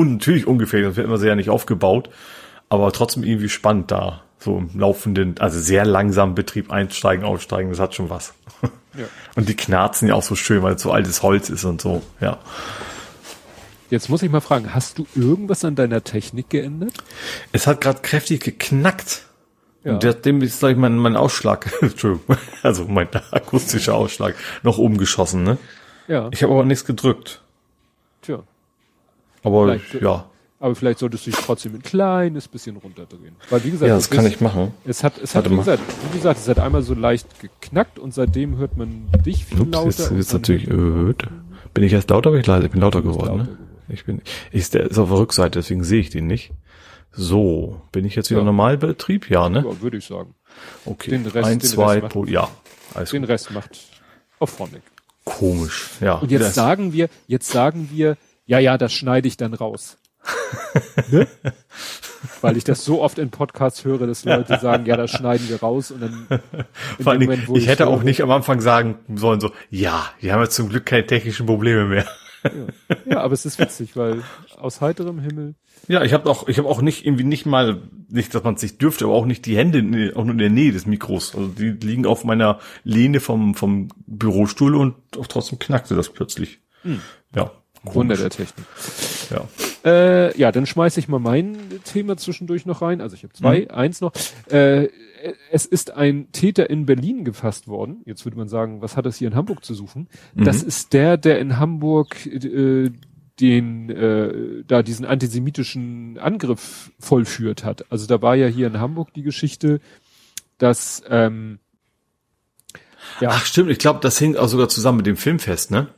und 0.00 0.12
natürlich 0.12 0.46
ungefährlich, 0.46 0.88
das 0.88 0.96
wird 0.96 1.06
immer 1.06 1.18
sehr 1.18 1.36
nicht 1.36 1.50
aufgebaut, 1.50 2.08
aber 2.70 2.90
trotzdem 2.90 3.22
irgendwie 3.22 3.50
spannend 3.50 3.90
da, 3.90 4.22
so 4.38 4.56
im 4.56 4.70
laufenden, 4.78 5.34
also 5.38 5.60
sehr 5.60 5.84
langsamen 5.84 6.34
Betrieb 6.34 6.72
einsteigen, 6.72 7.24
aussteigen, 7.24 7.68
das 7.68 7.80
hat 7.80 7.94
schon 7.94 8.08
was. 8.08 8.32
Ja. 8.94 9.04
Und 9.36 9.48
die 9.48 9.56
knarzen 9.56 10.08
ja 10.08 10.14
auch 10.14 10.22
so 10.22 10.36
schön, 10.36 10.62
weil 10.62 10.74
es 10.74 10.82
so 10.82 10.90
altes 10.90 11.22
Holz 11.22 11.50
ist 11.50 11.64
und 11.64 11.80
so, 11.80 12.02
ja. 12.20 12.38
Jetzt 13.90 14.08
muss 14.08 14.22
ich 14.22 14.30
mal 14.30 14.40
fragen, 14.40 14.72
hast 14.72 14.98
du 14.98 15.06
irgendwas 15.16 15.64
an 15.64 15.74
deiner 15.74 16.04
Technik 16.04 16.48
geändert? 16.48 16.92
Es 17.52 17.66
hat 17.66 17.80
gerade 17.80 18.00
kräftig 18.00 18.40
geknackt. 18.40 19.26
Ja. 19.82 19.94
Und 19.94 20.24
dem 20.24 20.42
ist, 20.42 20.60
sag 20.60 20.72
ich 20.72 20.76
mal, 20.76 20.90
mein 20.90 21.16
Ausschlag, 21.16 21.72
Entschuldigung, 21.80 22.36
also 22.62 22.84
mein 22.84 23.08
akustischer 23.30 23.94
Ausschlag, 23.94 24.34
noch 24.62 24.78
oben 24.78 24.98
geschossen, 24.98 25.42
ne? 25.42 25.58
Ja. 26.06 26.28
Ich 26.32 26.42
habe 26.42 26.52
aber 26.52 26.64
nichts 26.64 26.84
gedrückt. 26.84 27.42
Tja. 28.22 28.42
Aber 29.42 29.64
vielleicht, 29.64 29.94
ja. 30.02 30.26
Aber 30.58 30.74
vielleicht 30.74 30.98
solltest 30.98 31.26
du 31.26 31.30
dich 31.30 31.40
trotzdem 31.40 31.74
ein 31.74 31.82
kleines 31.82 32.46
bisschen 32.46 32.76
runterdrehen. 32.76 33.34
Weil 33.48 33.64
wie 33.64 33.70
gesagt, 33.70 33.88
ja, 33.88 33.94
das 33.94 34.10
kann 34.10 34.26
ist, 34.26 34.34
ich 34.34 34.40
machen. 34.42 34.74
Es 34.84 35.02
hat, 35.02 35.16
es 35.16 35.34
hat 35.34 35.50
wie 35.50 35.56
gesagt, 35.56 35.82
wie 36.10 36.16
gesagt, 36.18 36.38
es 36.38 36.48
hat 36.48 36.58
einmal 36.58 36.82
so 36.82 36.92
leicht 36.92 37.26
geknackt 37.40 37.98
und 37.98 38.12
seitdem 38.12 38.58
hört 38.58 38.76
man 38.76 39.08
dich 39.24 39.46
viel 39.46 39.62
Ups, 39.62 39.72
lauter. 39.72 39.86
Jetzt, 39.86 40.10
jetzt 40.10 40.32
natürlich 40.34 40.68
erhöht. 40.68 41.26
Bin 41.72 41.84
ich 41.84 41.94
erst 41.94 42.10
lauter, 42.10 42.32
bin 42.32 42.40
ich 42.40 42.46
leise? 42.46 42.66
Ich 42.66 42.72
bin 42.72 42.82
lauter 42.82 43.00
geworden, 43.00 43.26
lauter 43.26 43.36
ne? 43.38 43.44
Geworden. 43.44 43.69
Ich 43.92 44.04
bin, 44.04 44.22
ich, 44.52 44.70
der 44.70 44.90
ist 44.90 44.98
auf 44.98 45.08
der 45.08 45.18
Rückseite, 45.18 45.58
deswegen 45.58 45.84
sehe 45.84 46.00
ich 46.00 46.10
den 46.10 46.26
nicht. 46.26 46.52
So, 47.12 47.82
bin 47.92 48.04
ich 48.04 48.14
jetzt 48.14 48.30
wieder 48.30 48.40
ja. 48.40 48.44
Normalbetrieb? 48.44 49.28
Ja, 49.30 49.48
ne? 49.48 49.64
Ja, 49.66 49.80
würde 49.80 49.96
ich 49.96 50.06
sagen. 50.06 50.34
Okay. 50.84 51.10
Den 51.10 51.26
Rest, 51.26 51.48
Ein, 51.48 51.60
zwei, 51.60 51.98
Rest 51.98 52.14
macht, 52.14 52.28
ja. 52.28 52.48
Alles 52.94 53.10
den 53.10 53.22
gut. 53.22 53.30
Rest 53.30 53.50
macht 53.50 53.70
auf 54.38 54.50
Phonic. 54.50 54.82
Komisch, 55.24 55.90
ja. 56.00 56.14
Und 56.14 56.30
jetzt 56.30 56.54
sagen 56.54 56.92
wir, 56.92 57.08
jetzt 57.26 57.50
sagen 57.50 57.88
wir, 57.92 58.16
ja, 58.46 58.58
ja, 58.58 58.78
das 58.78 58.92
schneide 58.92 59.28
ich 59.28 59.36
dann 59.36 59.54
raus. 59.54 59.96
ne? 61.10 61.26
Weil 62.40 62.56
ich 62.56 62.64
das 62.64 62.84
so 62.84 63.00
oft 63.00 63.18
in 63.18 63.30
Podcasts 63.30 63.84
höre, 63.84 64.06
dass 64.06 64.24
Leute 64.24 64.58
sagen, 64.62 64.86
ja, 64.86 64.96
das 64.96 65.10
schneiden 65.10 65.48
wir 65.48 65.60
raus 65.60 65.90
und 65.90 66.00
dann. 66.00 66.26
Vor 67.00 67.12
allem, 67.12 67.22
Moment, 67.22 67.44
ich, 67.48 67.62
ich 67.62 67.66
hätte 67.66 67.86
auch 67.86 68.02
nicht 68.02 68.22
am 68.22 68.30
Anfang 68.30 68.60
sagen 68.60 68.98
sollen, 69.14 69.40
so, 69.40 69.50
ja, 69.70 70.10
wir 70.20 70.32
haben 70.32 70.42
jetzt 70.42 70.54
zum 70.54 70.68
Glück 70.68 70.86
keine 70.86 71.06
technischen 71.06 71.46
Probleme 71.46 71.86
mehr. 71.86 72.06
Ja. 72.44 72.96
ja, 73.06 73.20
aber 73.20 73.34
es 73.34 73.44
ist 73.46 73.58
witzig, 73.58 73.96
weil 73.96 74.22
aus 74.56 74.80
heiterem 74.80 75.18
Himmel. 75.18 75.54
Ja, 75.88 76.02
ich 76.02 76.12
habe 76.12 76.28
auch, 76.28 76.48
ich 76.48 76.58
habe 76.58 76.68
auch 76.68 76.82
nicht 76.82 77.04
irgendwie 77.04 77.24
nicht 77.24 77.46
mal, 77.46 77.82
nicht, 78.08 78.34
dass 78.34 78.42
man 78.42 78.54
es 78.54 78.60
sich 78.60 78.78
dürfte, 78.78 79.04
aber 79.04 79.14
auch 79.14 79.26
nicht 79.26 79.46
die 79.46 79.56
Hände 79.56 79.78
in, 79.78 80.14
auch 80.14 80.24
nur 80.24 80.32
in 80.32 80.38
der 80.38 80.50
Nähe 80.50 80.72
des 80.72 80.86
Mikros. 80.86 81.34
Also 81.34 81.48
die 81.48 81.70
liegen 81.70 82.06
auf 82.06 82.24
meiner 82.24 82.58
Lehne 82.84 83.20
vom 83.20 83.54
vom 83.54 83.88
Bürostuhl 84.06 84.74
und 84.74 84.94
auch 85.18 85.26
trotzdem 85.26 85.58
knackte 85.58 85.94
das 85.94 86.08
plötzlich. 86.08 86.60
Hm. 86.82 87.00
Ja. 87.34 87.52
Wunder 87.82 88.16
der 88.16 88.28
Technik. 88.28 88.66
Ja. 89.30 89.48
Äh, 89.84 90.38
ja, 90.38 90.52
dann 90.52 90.66
schmeiße 90.66 91.00
ich 91.00 91.08
mal 91.08 91.18
mein 91.18 91.56
Thema 91.84 92.16
zwischendurch 92.18 92.66
noch 92.66 92.82
rein. 92.82 93.00
Also 93.00 93.16
ich 93.16 93.22
habe 93.22 93.32
zwei, 93.32 93.60
mhm. 93.60 93.70
eins 93.70 94.00
noch. 94.02 94.12
Äh, 94.50 94.88
es 95.50 95.66
ist 95.66 95.92
ein 95.92 96.32
Täter 96.32 96.70
in 96.70 96.86
Berlin 96.86 97.24
gefasst 97.24 97.68
worden. 97.68 98.02
Jetzt 98.04 98.24
würde 98.24 98.36
man 98.36 98.48
sagen, 98.48 98.82
was 98.82 98.96
hat 98.96 99.06
das 99.06 99.16
hier 99.16 99.28
in 99.28 99.34
Hamburg 99.34 99.64
zu 99.64 99.74
suchen? 99.74 100.08
Mhm. 100.34 100.44
Das 100.44 100.62
ist 100.62 100.92
der, 100.92 101.16
der 101.16 101.38
in 101.38 101.58
Hamburg 101.58 102.26
äh, 102.26 102.90
den 103.40 103.90
äh, 103.90 104.64
da 104.66 104.82
diesen 104.82 105.06
antisemitischen 105.06 106.18
Angriff 106.18 106.92
vollführt 106.98 107.64
hat. 107.64 107.90
Also 107.90 108.06
da 108.06 108.20
war 108.20 108.36
ja 108.36 108.46
hier 108.46 108.66
in 108.66 108.78
Hamburg 108.78 109.14
die 109.14 109.22
Geschichte, 109.22 109.80
dass 110.58 111.02
ähm, 111.08 111.58
ja. 113.20 113.30
Ach 113.32 113.44
stimmt, 113.44 113.70
ich 113.70 113.78
glaube, 113.78 114.00
das 114.00 114.18
hing 114.18 114.36
auch 114.36 114.48
sogar 114.48 114.68
zusammen 114.68 114.98
mit 114.98 115.06
dem 115.06 115.16
Filmfest, 115.16 115.70
ne? 115.70 115.88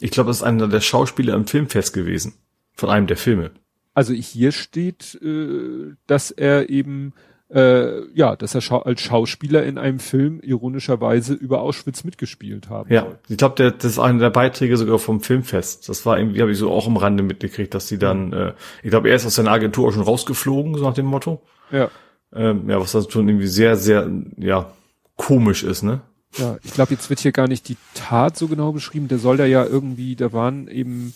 Ich 0.00 0.10
glaube, 0.10 0.28
das 0.28 0.38
ist 0.38 0.42
einer 0.42 0.68
der 0.68 0.80
Schauspieler 0.80 1.34
im 1.34 1.46
Filmfest 1.46 1.92
gewesen. 1.92 2.34
Von 2.74 2.90
einem 2.90 3.06
der 3.06 3.16
Filme. 3.16 3.52
Also 3.94 4.12
hier 4.14 4.52
steht, 4.52 5.18
äh, 5.22 5.94
dass 6.06 6.30
er 6.30 6.70
eben, 6.70 7.12
äh, 7.54 8.06
ja, 8.14 8.34
dass 8.34 8.54
er 8.54 8.60
schau 8.60 8.78
als 8.78 9.00
Schauspieler 9.02 9.62
in 9.64 9.76
einem 9.76 9.98
Film 9.98 10.40
ironischerweise 10.42 11.34
über 11.34 11.60
Auschwitz 11.60 12.02
mitgespielt 12.04 12.70
haben. 12.70 12.92
Ja, 12.92 13.02
soll. 13.02 13.18
ich 13.28 13.36
glaube, 13.36 13.72
das 13.72 13.84
ist 13.84 13.98
einer 13.98 14.18
der 14.18 14.30
Beiträge 14.30 14.76
sogar 14.76 14.98
vom 14.98 15.20
Filmfest. 15.20 15.88
Das 15.88 16.06
war 16.06 16.18
irgendwie, 16.18 16.40
habe 16.40 16.52
ich 16.52 16.58
so 16.58 16.70
auch 16.70 16.86
im 16.86 16.96
Rande 16.96 17.22
mitgekriegt, 17.22 17.74
dass 17.74 17.86
die 17.86 17.98
dann, 17.98 18.28
mhm. 18.28 18.32
äh, 18.32 18.52
ich 18.82 18.90
glaube, 18.90 19.10
er 19.10 19.16
ist 19.16 19.26
aus 19.26 19.34
seiner 19.34 19.50
Agentur 19.50 19.88
auch 19.88 19.92
schon 19.92 20.02
rausgeflogen, 20.02 20.76
so 20.76 20.84
nach 20.84 20.94
dem 20.94 21.06
Motto. 21.06 21.42
Ja. 21.70 21.90
Ähm, 22.34 22.70
ja, 22.70 22.80
was 22.80 22.92
das 22.92 23.12
schon 23.12 23.28
irgendwie 23.28 23.46
sehr, 23.46 23.76
sehr, 23.76 24.10
ja, 24.38 24.72
komisch 25.16 25.62
ist, 25.62 25.82
ne? 25.82 26.00
Ja, 26.38 26.56
ich 26.64 26.72
glaube, 26.72 26.94
jetzt 26.94 27.10
wird 27.10 27.20
hier 27.20 27.32
gar 27.32 27.46
nicht 27.46 27.68
die 27.68 27.76
Tat 27.92 28.38
so 28.38 28.48
genau 28.48 28.72
beschrieben. 28.72 29.08
Der 29.08 29.18
soll 29.18 29.36
da 29.36 29.44
ja 29.44 29.66
irgendwie, 29.66 30.16
da 30.16 30.32
waren 30.32 30.66
eben 30.68 31.12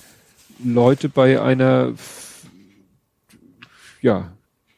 Leute 0.63 1.09
bei 1.09 1.41
einer, 1.41 1.95
ja, 4.03 4.36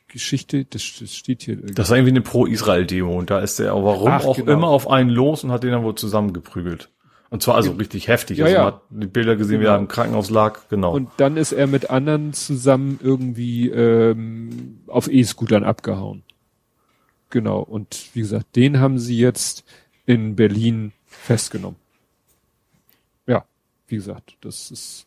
Geschichte, 0.08 0.64
das, 0.64 0.82
das 0.98 1.14
steht 1.14 1.42
hier. 1.42 1.54
Irgendwie. 1.54 1.74
Das 1.74 1.90
war 1.90 1.96
irgendwie 1.96 2.12
eine 2.12 2.22
Pro-Israel-Demo 2.22 3.18
und 3.18 3.30
da 3.30 3.40
ist 3.40 3.58
der, 3.58 3.74
warum 3.74 4.08
Ach, 4.08 4.24
auch 4.24 4.36
genau. 4.36 4.52
immer 4.52 4.68
auf 4.68 4.90
einen 4.90 5.10
los 5.10 5.44
und 5.44 5.52
hat 5.52 5.62
den 5.62 5.72
dann 5.72 5.84
wohl 5.84 5.94
zusammengeprügelt. 5.94 6.90
Und 7.30 7.42
zwar 7.42 7.56
also 7.56 7.72
richtig 7.72 8.08
heftig. 8.08 8.38
Ja, 8.38 8.46
also 8.46 8.56
ja. 8.56 8.64
man 8.64 8.72
hat 8.72 8.82
die 8.88 9.06
Bilder 9.06 9.36
gesehen, 9.36 9.60
genau. 9.60 9.72
wie 9.72 9.74
er 9.74 9.78
im 9.78 9.88
Krankenhaus 9.88 10.30
lag, 10.30 10.60
genau. 10.70 10.94
Und 10.94 11.10
dann 11.18 11.36
ist 11.36 11.52
er 11.52 11.66
mit 11.66 11.90
anderen 11.90 12.32
zusammen 12.32 12.98
irgendwie 13.02 13.68
ähm, 13.68 14.80
auf 14.86 15.08
E-Scootern 15.12 15.62
abgehauen. 15.62 16.22
Genau. 17.30 17.60
Und 17.60 18.14
wie 18.14 18.20
gesagt, 18.20 18.56
den 18.56 18.80
haben 18.80 18.98
sie 18.98 19.18
jetzt 19.18 19.64
in 20.06 20.36
Berlin 20.36 20.92
festgenommen. 21.04 21.76
Ja, 23.26 23.44
wie 23.88 23.96
gesagt, 23.96 24.38
das 24.40 24.70
ist 24.70 25.06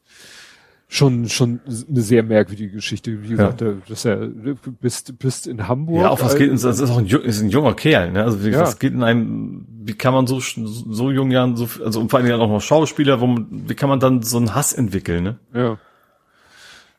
schon 0.93 1.29
schon 1.29 1.61
eine 1.65 2.01
sehr 2.01 2.21
merkwürdige 2.21 2.75
Geschichte. 2.75 3.23
Wie 3.23 3.29
gesagt, 3.29 3.61
ja. 3.61 3.75
dass 3.87 4.03
er 4.03 4.27
bist 4.27 5.17
bist 5.19 5.47
in 5.47 5.69
Hamburg. 5.69 6.01
Ja, 6.01 6.09
auf 6.09 6.21
was 6.21 6.35
geht 6.35 6.51
das 6.51 6.65
ist 6.65 6.89
auch 6.89 6.97
ein, 6.97 7.07
ist 7.07 7.41
ein 7.41 7.49
junger 7.49 7.73
Kerl, 7.75 8.11
ne? 8.11 8.25
Also 8.25 8.43
wie, 8.43 8.49
ja. 8.49 8.59
was 8.59 8.77
geht 8.77 8.91
in 8.91 9.01
einem 9.01 9.65
wie 9.69 9.93
kann 9.93 10.13
man 10.13 10.27
so 10.27 10.41
so 10.41 11.09
jungen 11.09 11.31
Jahren 11.31 11.55
so 11.55 11.69
also 11.81 12.01
und 12.01 12.11
vor 12.11 12.19
allem 12.19 12.41
auch 12.41 12.49
noch 12.49 12.59
Schauspieler, 12.59 13.21
wo 13.21 13.27
man, 13.27 13.69
wie 13.69 13.73
kann 13.73 13.87
man 13.87 14.01
dann 14.01 14.21
so 14.21 14.35
einen 14.35 14.53
Hass 14.53 14.73
entwickeln, 14.73 15.23
ne? 15.23 15.39
Ja. 15.53 15.77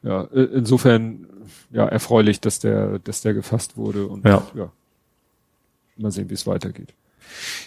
Ja, 0.02 0.22
insofern 0.22 1.26
ja 1.70 1.86
erfreulich, 1.86 2.40
dass 2.40 2.60
der 2.60 2.98
dass 2.98 3.20
der 3.20 3.34
gefasst 3.34 3.76
wurde 3.76 4.06
und 4.06 4.24
ja. 4.24 4.42
ja. 4.54 4.72
Mal 5.98 6.10
sehen, 6.10 6.30
wie 6.30 6.34
es 6.34 6.46
weitergeht. 6.46 6.94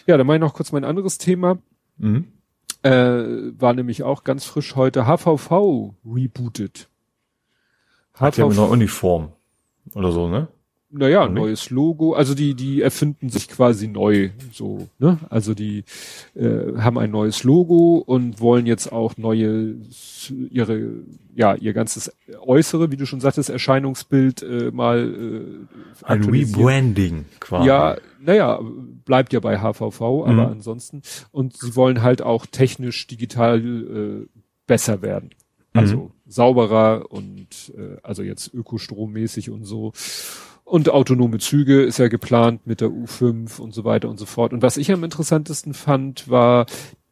Ja, 0.07 0.17
dann 0.17 0.25
mache 0.25 0.37
ich 0.37 0.41
noch 0.41 0.55
kurz 0.55 0.71
mein 0.71 0.85
anderes 0.85 1.19
Thema. 1.19 1.59
Mhm. 1.99 2.25
Äh, 2.85 3.59
war 3.59 3.73
nämlich 3.73 4.03
auch 4.03 4.23
ganz 4.23 4.45
frisch 4.45 4.75
heute 4.75 5.05
HVV 5.07 5.95
rebooted. 6.05 6.87
Hat 8.13 8.37
ja 8.37 8.47
mit 8.47 8.57
einer 8.59 8.69
Uniform 8.69 9.29
oder 9.95 10.11
so, 10.11 10.27
ne? 10.27 10.49
Naja, 10.91 11.27
neues 11.27 11.71
Logo, 11.71 12.13
also 12.13 12.35
die, 12.35 12.53
die 12.53 12.81
erfinden 12.81 13.29
sich 13.29 13.49
quasi 13.49 13.87
neu, 13.87 14.29
so, 14.53 14.87
ne? 14.99 15.17
Also 15.31 15.55
die 15.55 15.83
äh, 16.35 16.77
haben 16.77 16.99
ein 16.99 17.09
neues 17.09 17.43
Logo 17.43 17.97
und 18.05 18.39
wollen 18.39 18.67
jetzt 18.67 18.91
auch 18.91 19.17
neue, 19.17 19.77
ihre, 20.51 20.91
ja, 21.33 21.55
ihr 21.55 21.73
ganzes 21.73 22.15
Äußere, 22.39 22.91
wie 22.91 22.97
du 22.97 23.07
schon 23.07 23.19
sagtest, 23.19 23.49
Erscheinungsbild 23.49 24.43
äh, 24.43 24.69
mal 24.71 25.57
äh, 26.01 26.05
Ein 26.05 26.23
Rebranding 26.23 27.25
quasi. 27.39 27.67
Ja, 27.67 27.97
naja, 28.21 28.59
bleibt 29.05 29.33
ja 29.33 29.39
bei 29.39 29.59
HVV, 29.59 30.01
aber 30.01 30.33
mhm. 30.33 30.39
ansonsten. 30.39 31.01
Und 31.31 31.57
sie 31.57 31.75
wollen 31.75 32.01
halt 32.01 32.21
auch 32.21 32.45
technisch, 32.45 33.07
digital 33.07 33.59
äh, 33.63 34.27
besser 34.67 35.01
werden. 35.01 35.29
Also 35.73 35.97
mhm. 35.97 36.11
sauberer 36.25 37.11
und 37.11 37.73
äh, 37.77 37.97
also 38.01 38.23
jetzt 38.23 38.53
ökostrommäßig 38.53 39.49
und 39.49 39.65
so. 39.65 39.91
Und 40.63 40.89
autonome 40.89 41.37
Züge 41.37 41.83
ist 41.83 41.99
ja 41.99 42.07
geplant 42.07 42.65
mit 42.65 42.81
der 42.81 42.89
U5 42.89 43.59
und 43.59 43.73
so 43.73 43.83
weiter 43.83 44.09
und 44.09 44.17
so 44.17 44.25
fort. 44.25 44.51
Und 44.53 44.61
was 44.63 44.77
ich 44.77 44.91
am 44.91 45.03
interessantesten 45.03 45.73
fand, 45.73 46.29
war, 46.29 46.65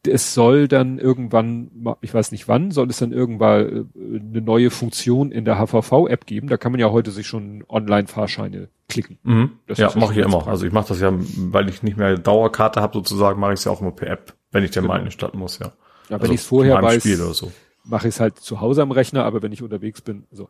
es 0.06 0.34
soll 0.34 0.66
dann 0.66 0.98
irgendwann, 0.98 1.70
ich 2.00 2.12
weiß 2.12 2.32
nicht 2.32 2.48
wann, 2.48 2.70
soll 2.70 2.90
es 2.90 2.98
dann 2.98 3.12
irgendwann 3.12 3.88
äh, 3.94 4.18
eine 4.18 4.40
neue 4.40 4.70
Funktion 4.70 5.30
in 5.30 5.44
der 5.44 5.58
HVV-App 5.58 6.26
geben. 6.26 6.48
Da 6.48 6.56
kann 6.56 6.72
man 6.72 6.80
ja 6.80 6.90
heute 6.90 7.10
sich 7.10 7.26
schon 7.26 7.64
Online-Fahrscheine 7.68 8.68
klicken. 8.88 9.18
Mhm. 9.22 9.58
ja, 9.74 9.92
mache 9.96 10.12
ich 10.12 10.18
ja 10.18 10.24
immer. 10.24 10.38
Praktisch. 10.38 10.50
Also 10.50 10.66
ich 10.66 10.72
mache 10.72 10.88
das 10.88 11.00
ja, 11.00 11.12
weil 11.12 11.68
ich 11.68 11.82
nicht 11.82 11.96
mehr 11.96 12.16
Dauerkarte 12.18 12.80
habe 12.80 12.94
sozusagen, 12.94 13.40
mache 13.40 13.52
ich 13.52 13.60
es 13.60 13.64
ja 13.64 13.72
auch 13.72 13.80
immer 13.80 13.92
per 13.92 14.08
App, 14.08 14.34
wenn 14.50 14.64
ich 14.64 14.70
denn 14.70 14.82
genau. 14.82 14.94
mal 14.94 15.00
in 15.00 15.06
die 15.06 15.12
Stadt 15.12 15.34
muss, 15.34 15.58
ja. 15.58 15.72
Ja, 16.08 16.16
also 16.16 16.22
wenn 16.22 16.34
ich 16.34 16.40
es 16.40 16.46
vorher 16.46 16.82
weiß, 16.82 17.02
so. 17.02 17.50
mache 17.84 18.08
ich 18.08 18.14
es 18.14 18.20
halt 18.20 18.38
zu 18.38 18.60
Hause 18.60 18.82
am 18.82 18.90
Rechner, 18.90 19.24
aber 19.24 19.42
wenn 19.42 19.52
ich 19.52 19.62
unterwegs 19.62 20.02
bin, 20.02 20.26
so. 20.30 20.48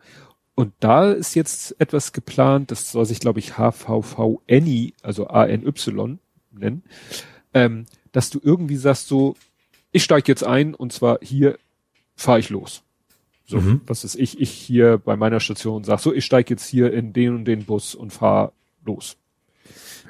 Und 0.57 0.73
da 0.79 1.11
ist 1.11 1.35
jetzt 1.35 1.81
etwas 1.81 2.13
geplant, 2.13 2.71
das 2.71 2.93
soll 2.93 3.05
sich, 3.07 3.19
glaube 3.19 3.41
ich, 3.41 3.55
HVV 3.55 4.41
Any, 4.49 4.95
also 5.03 5.27
A-N-Y 5.27 6.19
nennen, 6.53 6.85
ähm, 7.53 7.87
dass 8.13 8.31
du 8.31 8.41
irgendwie 8.43 8.77
sagst 8.77 9.09
so, 9.09 9.35
ich 9.91 10.05
steige 10.05 10.31
jetzt 10.31 10.45
ein 10.45 10.75
und 10.75 10.93
zwar 10.93 11.19
hier 11.23 11.59
fahre 12.15 12.39
ich 12.39 12.51
los. 12.51 12.84
So, 13.47 13.61
mhm. 13.61 13.83
was 13.87 14.05
ist 14.05 14.15
ich, 14.15 14.41
ich 14.41 14.51
hier 14.51 14.99
bei 14.99 15.17
meiner 15.17 15.41
Station 15.41 15.85
sag 15.85 16.01
so, 16.01 16.13
ich 16.13 16.25
steige 16.25 16.55
jetzt 16.55 16.67
hier 16.67 16.93
in 16.93 17.13
den 17.13 17.35
und 17.35 17.45
den 17.45 17.65
Bus 17.65 17.95
und 17.95 18.13
fahr 18.13 18.53
los. 18.85 19.17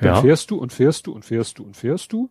Dann 0.01 0.15
ja. 0.15 0.21
fährst 0.21 0.51
du 0.51 0.57
und 0.57 0.73
fährst 0.73 1.07
du 1.07 1.13
und 1.13 1.25
fährst 1.25 1.59
du 1.59 1.65
und 1.65 1.77
fährst 1.77 2.13
du. 2.13 2.31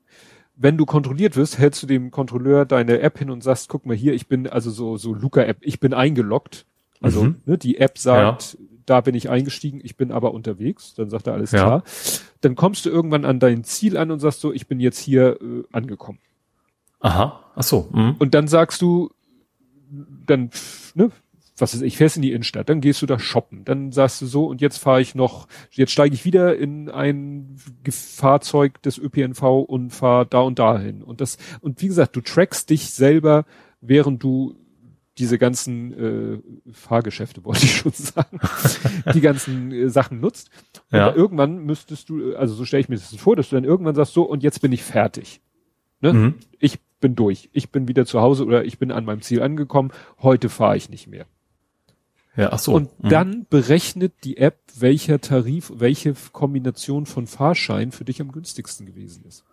Wenn 0.55 0.77
du 0.77 0.85
kontrolliert 0.85 1.35
wirst, 1.35 1.57
hältst 1.57 1.83
du 1.83 1.87
dem 1.87 2.11
Kontrolleur 2.11 2.65
deine 2.65 2.99
App 2.99 3.17
hin 3.17 3.31
und 3.31 3.43
sagst, 3.43 3.69
guck 3.69 3.85
mal 3.85 3.95
hier, 3.95 4.13
ich 4.13 4.27
bin 4.27 4.47
also 4.47 4.69
so 4.69 4.97
so 4.97 5.13
Luca 5.13 5.41
App, 5.41 5.57
ich 5.61 5.79
bin 5.79 5.93
eingeloggt 5.93 6.65
also 7.03 7.25
mhm. 7.25 7.35
ne, 7.45 7.57
die 7.57 7.77
App 7.77 7.97
sagt, 7.97 8.53
ja. 8.53 8.65
da 8.85 9.01
bin 9.01 9.13
ich 9.13 9.29
eingestiegen, 9.29 9.81
ich 9.83 9.97
bin 9.97 10.11
aber 10.11 10.33
unterwegs. 10.33 10.93
Dann 10.95 11.09
sagt 11.09 11.27
er 11.27 11.33
alles 11.33 11.51
ja. 11.51 11.59
klar. 11.59 11.83
Dann 12.39 12.55
kommst 12.55 12.85
du 12.85 12.89
irgendwann 12.89 13.25
an 13.25 13.39
dein 13.39 13.65
Ziel 13.65 13.97
an 13.97 14.09
und 14.09 14.19
sagst 14.19 14.39
so, 14.39 14.53
ich 14.53 14.67
bin 14.67 14.79
jetzt 14.79 14.99
hier 14.99 15.37
äh, 15.41 15.63
angekommen. 15.73 16.19
Aha, 17.01 17.43
ach 17.55 17.63
so. 17.63 17.89
Mhm. 17.91 18.15
Und 18.19 18.33
dann 18.33 18.47
sagst 18.47 18.81
du, 18.81 19.11
dann, 20.25 20.49
ne, 20.95 21.11
was 21.57 21.73
ist 21.73 21.81
ich, 21.81 21.97
fährst 21.97 22.15
in 22.15 22.23
die 22.23 22.31
Innenstadt, 22.31 22.69
dann 22.69 22.81
gehst 22.81 23.01
du 23.01 23.05
da 23.05 23.19
shoppen, 23.19 23.63
dann 23.63 23.91
sagst 23.91 24.21
du 24.21 24.25
so, 24.25 24.47
und 24.47 24.59
jetzt 24.59 24.77
fahre 24.77 25.01
ich 25.01 25.13
noch, 25.13 25.47
jetzt 25.71 25.91
steige 25.91 26.15
ich 26.15 26.25
wieder 26.25 26.57
in 26.57 26.89
ein 26.89 27.57
Fahrzeug 27.89 28.81
des 28.81 28.97
ÖPNV 28.97 29.41
und 29.43 29.91
fahre 29.91 30.25
da 30.25 30.39
und 30.39 30.57
dahin. 30.57 31.03
Und 31.03 31.21
das, 31.21 31.37
und 31.61 31.81
wie 31.81 31.87
gesagt, 31.87 32.15
du 32.15 32.21
trackst 32.21 32.69
dich 32.69 32.89
selber, 32.89 33.45
während 33.81 34.23
du 34.23 34.55
diese 35.19 35.37
ganzen 35.37 35.93
äh, 35.93 36.71
Fahrgeschäfte, 36.71 37.45
wollte 37.45 37.65
ich 37.65 37.75
schon 37.75 37.91
sagen, 37.91 38.39
die 39.13 39.21
ganzen 39.21 39.71
äh, 39.71 39.89
Sachen 39.89 40.19
nutzt. 40.19 40.49
Und 40.91 40.97
ja. 40.97 41.13
irgendwann 41.13 41.59
müsstest 41.59 42.09
du, 42.09 42.35
also 42.35 42.55
so 42.55 42.65
stelle 42.65 42.81
ich 42.81 42.89
mir 42.89 42.95
das 42.95 43.15
vor, 43.15 43.35
dass 43.35 43.49
du 43.49 43.55
dann 43.55 43.63
irgendwann 43.63 43.93
sagst, 43.93 44.13
so, 44.13 44.23
und 44.23 44.41
jetzt 44.41 44.59
bin 44.61 44.71
ich 44.71 44.81
fertig. 44.81 45.39
Ne? 46.01 46.13
Mhm. 46.13 46.33
Ich 46.57 46.79
bin 47.03 47.15
durch. 47.15 47.49
Ich 47.51 47.69
bin 47.69 47.89
wieder 47.89 48.05
zu 48.05 48.21
Hause 48.21 48.45
oder 48.45 48.63
ich 48.63 48.79
bin 48.79 48.89
an 48.89 49.03
meinem 49.03 49.21
Ziel 49.21 49.43
angekommen. 49.43 49.91
Heute 50.21 50.47
fahre 50.47 50.77
ich 50.77 50.89
nicht 50.89 51.07
mehr. 51.07 51.25
Ja, 52.37 52.53
ach 52.53 52.59
so. 52.59 52.73
Und 52.73 53.03
mhm. 53.03 53.09
dann 53.09 53.45
berechnet 53.49 54.13
die 54.23 54.37
App, 54.37 54.59
welcher 54.79 55.19
Tarif, 55.19 55.69
welche 55.75 56.15
Kombination 56.31 57.05
von 57.05 57.27
Fahrschein 57.27 57.91
für 57.91 58.05
dich 58.05 58.21
am 58.21 58.31
günstigsten 58.31 58.85
gewesen 58.85 59.25
ist. 59.25 59.43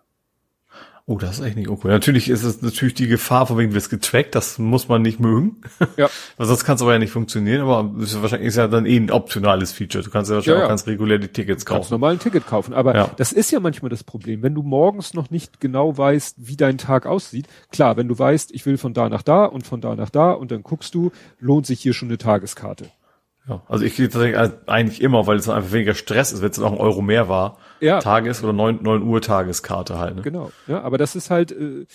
Oh, 1.05 1.17
das 1.17 1.39
ist 1.39 1.45
echt 1.45 1.57
nicht 1.57 1.67
okay. 1.67 1.87
Natürlich 1.87 2.29
ist 2.29 2.43
es 2.43 2.61
natürlich 2.61 2.93
die 2.93 3.07
Gefahr, 3.07 3.47
von 3.47 3.57
wegen 3.57 3.73
wird 3.73 3.81
es 3.81 3.89
getrackt, 3.89 4.35
das 4.35 4.59
muss 4.59 4.87
man 4.87 5.01
nicht 5.01 5.19
mögen. 5.19 5.61
Ja. 5.97 6.09
Weil 6.37 6.47
sonst 6.47 6.63
kann 6.63 6.75
es 6.75 6.81
aber 6.81 6.93
ja 6.93 6.99
nicht 6.99 7.11
funktionieren, 7.11 7.61
aber 7.61 7.91
ist 8.01 8.21
wahrscheinlich 8.21 8.49
ist 8.49 8.57
ja 8.57 8.67
dann 8.67 8.85
eh 8.85 8.97
ein 8.97 9.11
optionales 9.11 9.71
Feature. 9.71 10.03
Du 10.03 10.09
kannst 10.09 10.29
ja 10.29 10.35
wahrscheinlich 10.35 10.57
ja, 10.57 10.59
ja. 10.59 10.65
auch 10.65 10.69
ganz 10.69 10.87
regulär 10.87 11.17
die 11.17 11.27
Tickets 11.27 11.65
kaufen. 11.65 11.81
Ganz 11.81 11.91
normal 11.91 12.13
ein 12.13 12.19
Ticket 12.19 12.45
kaufen. 12.45 12.73
Aber 12.73 12.95
ja. 12.95 13.09
das 13.17 13.33
ist 13.33 13.51
ja 13.51 13.59
manchmal 13.59 13.89
das 13.89 14.03
Problem. 14.03 14.43
Wenn 14.43 14.53
du 14.53 14.61
morgens 14.61 15.13
noch 15.13 15.29
nicht 15.31 15.59
genau 15.59 15.97
weißt, 15.97 16.35
wie 16.37 16.55
dein 16.55 16.77
Tag 16.77 17.05
aussieht, 17.05 17.47
klar, 17.71 17.97
wenn 17.97 18.07
du 18.07 18.17
weißt, 18.17 18.51
ich 18.51 18.65
will 18.65 18.77
von 18.77 18.93
da 18.93 19.09
nach 19.09 19.23
da 19.23 19.45
und 19.45 19.65
von 19.65 19.81
da 19.81 19.95
nach 19.95 20.09
da 20.09 20.31
und 20.31 20.51
dann 20.51 20.63
guckst 20.63 20.93
du, 20.93 21.11
lohnt 21.39 21.65
sich 21.65 21.81
hier 21.81 21.93
schon 21.93 22.09
eine 22.09 22.17
Tageskarte. 22.19 22.89
Ja, 23.47 23.63
also 23.67 23.83
ich 23.83 23.95
gehe 23.95 24.07
tatsächlich 24.07 24.37
eigentlich 24.67 25.01
immer, 25.01 25.25
weil 25.25 25.37
es 25.37 25.45
dann 25.45 25.55
einfach 25.55 25.71
weniger 25.71 25.95
Stress 25.95 26.31
ist, 26.31 26.41
wenn 26.41 26.51
es 26.51 26.57
dann 26.57 26.65
auch 26.65 26.73
ein 26.73 26.77
Euro 26.77 27.01
mehr 27.01 27.27
war. 27.27 27.57
Ja. 27.79 27.99
Tages- 27.99 28.43
oder 28.43 28.53
neun 28.53 28.79
neun 28.83 29.01
Uhr 29.01 29.21
Tageskarte 29.21 29.97
halt. 29.97 30.15
Ne? 30.15 30.21
Genau. 30.21 30.51
Ja, 30.67 30.81
aber 30.81 30.97
das 30.97 31.15
ist 31.15 31.29
halt. 31.29 31.51
Äh, 31.51 31.85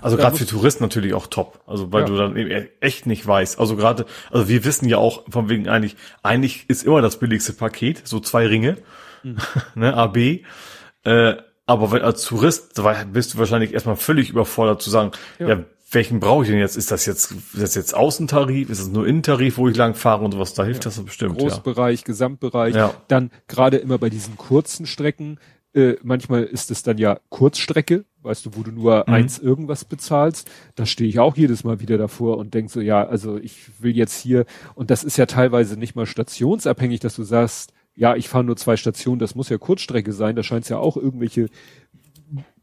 also 0.00 0.16
gerade 0.16 0.36
für 0.36 0.46
Touristen 0.46 0.82
natürlich 0.82 1.12
auch 1.12 1.26
top. 1.26 1.60
Also 1.66 1.92
weil 1.92 2.02
ja. 2.02 2.06
du 2.06 2.16
dann 2.16 2.36
eben 2.36 2.68
echt 2.80 3.06
nicht 3.06 3.26
weißt. 3.26 3.58
Also 3.58 3.76
gerade, 3.76 4.06
also 4.30 4.48
wir 4.48 4.64
wissen 4.64 4.88
ja 4.88 4.96
auch 4.96 5.24
von 5.28 5.48
wegen 5.50 5.68
eigentlich, 5.68 5.96
eigentlich 6.22 6.64
ist 6.68 6.84
immer 6.84 7.02
das 7.02 7.18
billigste 7.18 7.52
Paket, 7.52 8.06
so 8.06 8.18
zwei 8.20 8.46
Ringe, 8.46 8.78
mhm. 9.22 9.36
ne, 9.74 9.94
AB. 9.94 10.16
Äh, 11.04 11.36
aber 11.66 11.92
wenn, 11.92 12.02
als 12.02 12.24
Tourist 12.24 12.80
bist 13.12 13.34
du 13.34 13.38
wahrscheinlich 13.38 13.74
erstmal 13.74 13.96
völlig 13.96 14.30
überfordert 14.30 14.80
zu 14.80 14.90
sagen, 14.90 15.12
ja, 15.38 15.48
ja 15.48 15.64
welchen 15.90 16.20
brauche 16.20 16.44
ich 16.44 16.50
denn 16.50 16.58
jetzt? 16.58 16.76
Ist 16.76 16.90
das 16.90 17.06
jetzt, 17.06 17.32
ist 17.32 17.62
das 17.62 17.74
jetzt 17.74 17.94
Außentarif? 17.94 18.70
Ist 18.70 18.80
das 18.80 18.88
nur 18.88 19.06
Innentarif, 19.06 19.58
wo 19.58 19.68
ich 19.68 19.76
lang 19.76 19.94
fahre 19.94 20.24
und 20.24 20.32
sowas? 20.32 20.54
Da 20.54 20.64
hilft 20.64 20.84
ja. 20.84 20.90
das 20.90 21.04
bestimmt. 21.04 21.38
Großbereich, 21.38 22.00
ja. 22.00 22.04
Gesamtbereich. 22.04 22.74
Ja. 22.74 22.94
Dann 23.08 23.30
gerade 23.48 23.78
immer 23.78 23.98
bei 23.98 24.08
diesen 24.08 24.36
kurzen 24.36 24.86
Strecken, 24.86 25.38
äh, 25.72 25.94
manchmal 26.02 26.44
ist 26.44 26.70
es 26.70 26.82
dann 26.82 26.98
ja 26.98 27.20
Kurzstrecke, 27.28 28.04
weißt 28.22 28.46
du, 28.46 28.50
wo 28.54 28.62
du 28.62 28.72
nur 28.72 29.04
mhm. 29.06 29.14
eins 29.14 29.38
irgendwas 29.38 29.84
bezahlst. 29.84 30.50
Da 30.74 30.86
stehe 30.86 31.08
ich 31.08 31.18
auch 31.18 31.36
jedes 31.36 31.64
Mal 31.64 31.80
wieder 31.80 31.98
davor 31.98 32.38
und 32.38 32.54
denk 32.54 32.70
so, 32.70 32.80
ja, 32.80 33.06
also 33.06 33.36
ich 33.36 33.70
will 33.80 33.96
jetzt 33.96 34.20
hier, 34.20 34.46
und 34.74 34.90
das 34.90 35.04
ist 35.04 35.16
ja 35.16 35.26
teilweise 35.26 35.76
nicht 35.76 35.94
mal 35.96 36.06
stationsabhängig, 36.06 37.00
dass 37.00 37.16
du 37.16 37.22
sagst, 37.22 37.72
ja, 37.94 38.16
ich 38.16 38.28
fahre 38.28 38.44
nur 38.44 38.56
zwei 38.56 38.76
Stationen, 38.76 39.18
das 39.18 39.34
muss 39.34 39.48
ja 39.48 39.58
Kurzstrecke 39.58 40.12
sein, 40.12 40.36
da 40.36 40.42
scheint 40.42 40.64
es 40.64 40.70
ja 40.70 40.78
auch 40.78 40.96
irgendwelche 40.96 41.48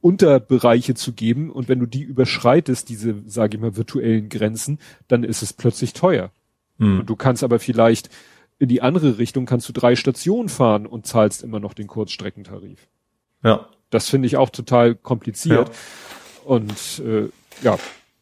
Unterbereiche 0.02 0.94
zu 0.94 1.14
geben 1.14 1.50
und 1.50 1.68
wenn 1.68 1.80
du 1.80 1.86
die 1.86 2.04
überschreitest, 2.04 2.90
diese, 2.90 3.16
sage 3.26 3.58
ich 3.58 3.62
mal, 3.62 3.76
virtuellen 3.76 4.30
Grenzen, 4.30 4.80
dann 5.08 5.24
ist 5.24 5.42
es 5.42 5.54
plötzlich 5.54 5.94
teuer. 5.94 6.32
Mhm. 6.78 7.00
Und 7.00 7.10
du 7.10 7.16
kannst 7.16 7.44
aber 7.44 7.60
vielleicht 7.60 8.10
in 8.60 8.70
die 8.70 8.82
andere 8.82 9.18
Richtung 9.18 9.46
kannst 9.46 9.70
du 9.70 9.74
drei 9.74 9.96
Stationen 9.96 10.50
fahren 10.50 10.88
und 10.88 11.06
zahlst 11.06 11.44
immer 11.44 11.60
noch 11.60 11.74
den 11.74 11.88
Kurzstreckentarif. 11.88 12.88
Ja. 13.44 13.68
Das 13.90 14.10
finde 14.10 14.26
ich 14.26 14.38
auch 14.38 14.50
total 14.50 14.96
kompliziert. 14.96 15.70
Ja. 15.70 15.76
Und 16.44 17.02
äh, 17.06 17.30
ja, 17.62 17.78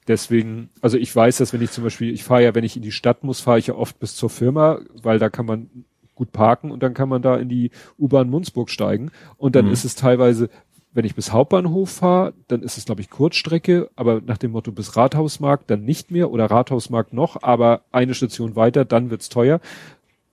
deswegen, 0.07 0.69
also 0.81 0.97
ich 0.97 1.15
weiß, 1.15 1.37
dass 1.37 1.53
wenn 1.53 1.61
ich 1.61 1.71
zum 1.71 1.83
Beispiel, 1.83 2.13
ich 2.13 2.23
fahre 2.23 2.43
ja, 2.43 2.55
wenn 2.55 2.63
ich 2.63 2.75
in 2.75 2.81
die 2.81 2.91
Stadt 2.91 3.23
muss, 3.23 3.41
fahre 3.41 3.59
ich 3.59 3.67
ja 3.67 3.75
oft 3.75 3.99
bis 3.99 4.15
zur 4.15 4.29
Firma, 4.29 4.79
weil 5.01 5.19
da 5.19 5.29
kann 5.29 5.45
man 5.45 5.69
gut 6.15 6.31
parken 6.31 6.71
und 6.71 6.83
dann 6.83 6.93
kann 6.93 7.09
man 7.09 7.21
da 7.21 7.35
in 7.35 7.49
die 7.49 7.71
U-Bahn 7.97 8.29
Munzburg 8.29 8.69
steigen. 8.69 9.11
Und 9.37 9.55
dann 9.55 9.65
mhm. 9.65 9.71
ist 9.71 9.85
es 9.85 9.95
teilweise 9.95 10.49
wenn 10.95 11.05
ich 11.05 11.13
bis 11.13 11.33
Hauptbahnhof 11.33 11.89
fahre, 11.89 12.33
dann 12.47 12.63
ist 12.63 12.77
es, 12.77 12.85
glaube 12.85 13.01
ich, 13.01 13.09
Kurzstrecke, 13.09 13.91
aber 13.97 14.21
nach 14.21 14.37
dem 14.37 14.51
Motto 14.51 14.71
bis 14.71 14.95
Rathausmarkt 14.95 15.69
dann 15.69 15.83
nicht 15.83 16.09
mehr 16.09 16.31
oder 16.31 16.45
Rathausmarkt 16.45 17.11
noch, 17.11 17.43
aber 17.43 17.81
eine 17.91 18.13
Station 18.13 18.55
weiter, 18.55 18.85
dann 18.85 19.09
wird's 19.09 19.27
teuer. 19.27 19.59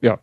Ja, 0.01 0.21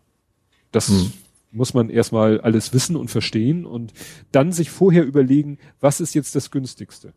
das 0.71 0.87
hm. 0.87 1.11
muss 1.51 1.73
man 1.73 1.89
erstmal 1.89 2.39
alles 2.39 2.73
wissen 2.73 2.95
und 2.95 3.11
verstehen 3.11 3.65
und 3.65 3.91
dann 4.31 4.53
sich 4.53 4.71
vorher 4.71 5.05
überlegen, 5.05 5.59
was 5.81 5.99
ist 5.99 6.15
jetzt 6.15 6.35
das 6.35 6.51
günstigste. 6.51 7.13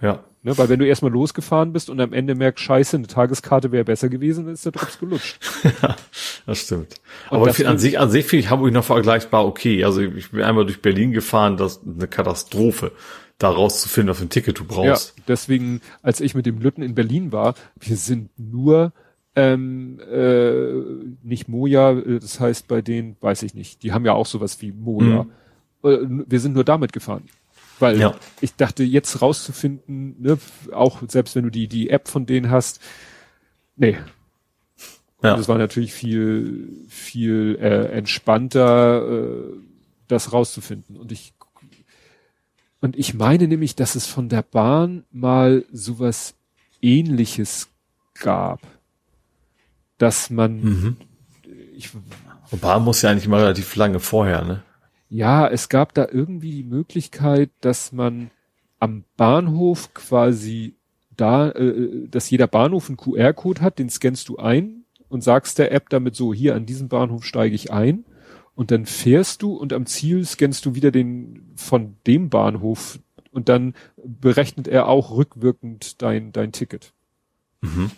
Ja. 0.00 0.24
Ne, 0.42 0.58
weil 0.58 0.68
wenn 0.68 0.78
du 0.78 0.86
erstmal 0.86 1.10
losgefahren 1.10 1.72
bist 1.72 1.88
und 1.88 2.00
am 2.02 2.12
Ende 2.12 2.34
merkst, 2.34 2.62
scheiße, 2.62 2.98
eine 2.98 3.06
Tageskarte 3.06 3.72
wäre 3.72 3.84
besser 3.84 4.10
gewesen, 4.10 4.44
dann 4.44 4.52
ist 4.52 4.66
der 4.66 4.72
Drops 4.72 4.98
gelutscht. 4.98 5.38
ja, 5.82 5.96
das 6.44 6.58
stimmt. 6.58 6.96
Und 7.30 7.38
Aber 7.38 7.46
das 7.46 7.64
an 7.64 7.78
sich, 7.78 7.98
an 7.98 8.10
sich 8.10 8.26
finde 8.26 8.40
ich 8.40 8.50
Hamburg 8.50 8.70
noch 8.70 8.84
vergleichbar 8.84 9.46
okay. 9.46 9.82
Also 9.84 10.02
ich 10.02 10.32
bin 10.32 10.42
einmal 10.42 10.66
durch 10.66 10.82
Berlin 10.82 11.12
gefahren, 11.12 11.56
das 11.56 11.78
ist 11.78 11.82
eine 11.86 12.08
Katastrophe, 12.08 12.92
da 13.38 13.48
rauszufinden, 13.48 14.10
was 14.10 14.18
für 14.18 14.26
ein 14.26 14.28
Ticket 14.28 14.58
du 14.58 14.64
brauchst. 14.66 15.14
Ja, 15.16 15.24
deswegen, 15.28 15.80
als 16.02 16.20
ich 16.20 16.34
mit 16.34 16.44
dem 16.44 16.58
Lütten 16.58 16.82
in 16.82 16.94
Berlin 16.94 17.32
war, 17.32 17.54
wir 17.80 17.96
sind 17.96 18.28
nur 18.38 18.92
ähm, 19.36 19.98
äh, 20.12 20.74
nicht 21.22 21.48
Moja, 21.48 21.92
äh, 21.92 22.18
das 22.20 22.38
heißt 22.38 22.68
bei 22.68 22.82
denen, 22.82 23.16
weiß 23.22 23.42
ich 23.44 23.54
nicht, 23.54 23.82
die 23.82 23.92
haben 23.92 24.04
ja 24.04 24.12
auch 24.12 24.26
sowas 24.26 24.60
wie 24.60 24.72
Moja. 24.72 25.24
Mhm. 25.82 26.24
Wir 26.26 26.40
sind 26.40 26.54
nur 26.54 26.64
damit 26.64 26.92
gefahren. 26.92 27.24
Weil 27.80 27.98
ja. 27.98 28.14
ich 28.40 28.54
dachte, 28.54 28.84
jetzt 28.84 29.20
rauszufinden, 29.20 30.16
ne, 30.20 30.38
auch 30.72 31.02
selbst 31.08 31.34
wenn 31.34 31.44
du 31.44 31.50
die, 31.50 31.68
die 31.68 31.90
App 31.90 32.08
von 32.08 32.26
denen 32.26 32.50
hast, 32.50 32.80
nee. 33.76 33.98
Ja. 35.22 35.36
das 35.36 35.48
war 35.48 35.56
natürlich 35.56 35.92
viel, 35.92 36.84
viel 36.88 37.58
äh, 37.60 37.86
entspannter, 37.86 39.08
äh, 39.08 39.56
das 40.06 40.32
rauszufinden. 40.32 40.96
Und 40.96 41.12
ich 41.12 41.32
und 42.84 42.98
ich 42.98 43.14
meine 43.14 43.48
nämlich, 43.48 43.74
dass 43.76 43.94
es 43.94 44.06
von 44.06 44.28
der 44.28 44.42
Bahn 44.42 45.04
mal 45.10 45.64
sowas 45.72 46.34
ähnliches 46.82 47.68
gab. 48.12 48.60
Dass 49.96 50.28
man 50.28 50.60
mhm. 50.60 50.96
ich, 51.74 51.88
Und 52.50 52.60
Bahn 52.60 52.84
muss 52.84 53.00
ja 53.00 53.08
eigentlich 53.08 53.26
mal 53.26 53.40
relativ 53.40 53.74
lange 53.76 54.00
vorher, 54.00 54.44
ne? 54.44 54.62
Ja, 55.14 55.46
es 55.46 55.68
gab 55.68 55.94
da 55.94 56.08
irgendwie 56.10 56.50
die 56.50 56.64
Möglichkeit, 56.64 57.50
dass 57.60 57.92
man 57.92 58.32
am 58.80 59.04
Bahnhof 59.16 59.94
quasi 59.94 60.74
da, 61.16 61.50
äh, 61.50 62.08
dass 62.08 62.30
jeder 62.30 62.48
Bahnhof 62.48 62.88
einen 62.88 62.96
QR-Code 62.96 63.60
hat, 63.60 63.78
den 63.78 63.90
scannst 63.90 64.28
du 64.28 64.38
ein 64.38 64.86
und 65.08 65.22
sagst 65.22 65.60
der 65.60 65.70
App 65.70 65.88
damit 65.88 66.16
so, 66.16 66.34
hier 66.34 66.56
an 66.56 66.66
diesem 66.66 66.88
Bahnhof 66.88 67.24
steige 67.24 67.54
ich 67.54 67.70
ein 67.70 68.04
und 68.56 68.72
dann 68.72 68.86
fährst 68.86 69.42
du 69.42 69.54
und 69.54 69.72
am 69.72 69.86
Ziel 69.86 70.24
scannst 70.24 70.66
du 70.66 70.74
wieder 70.74 70.90
den 70.90 71.52
von 71.54 71.94
dem 72.08 72.28
Bahnhof 72.28 72.98
und 73.30 73.48
dann 73.48 73.74
berechnet 74.04 74.66
er 74.66 74.88
auch 74.88 75.12
rückwirkend 75.12 76.02
dein, 76.02 76.32
dein 76.32 76.50
Ticket. 76.50 76.92
Mhm. 77.60 77.92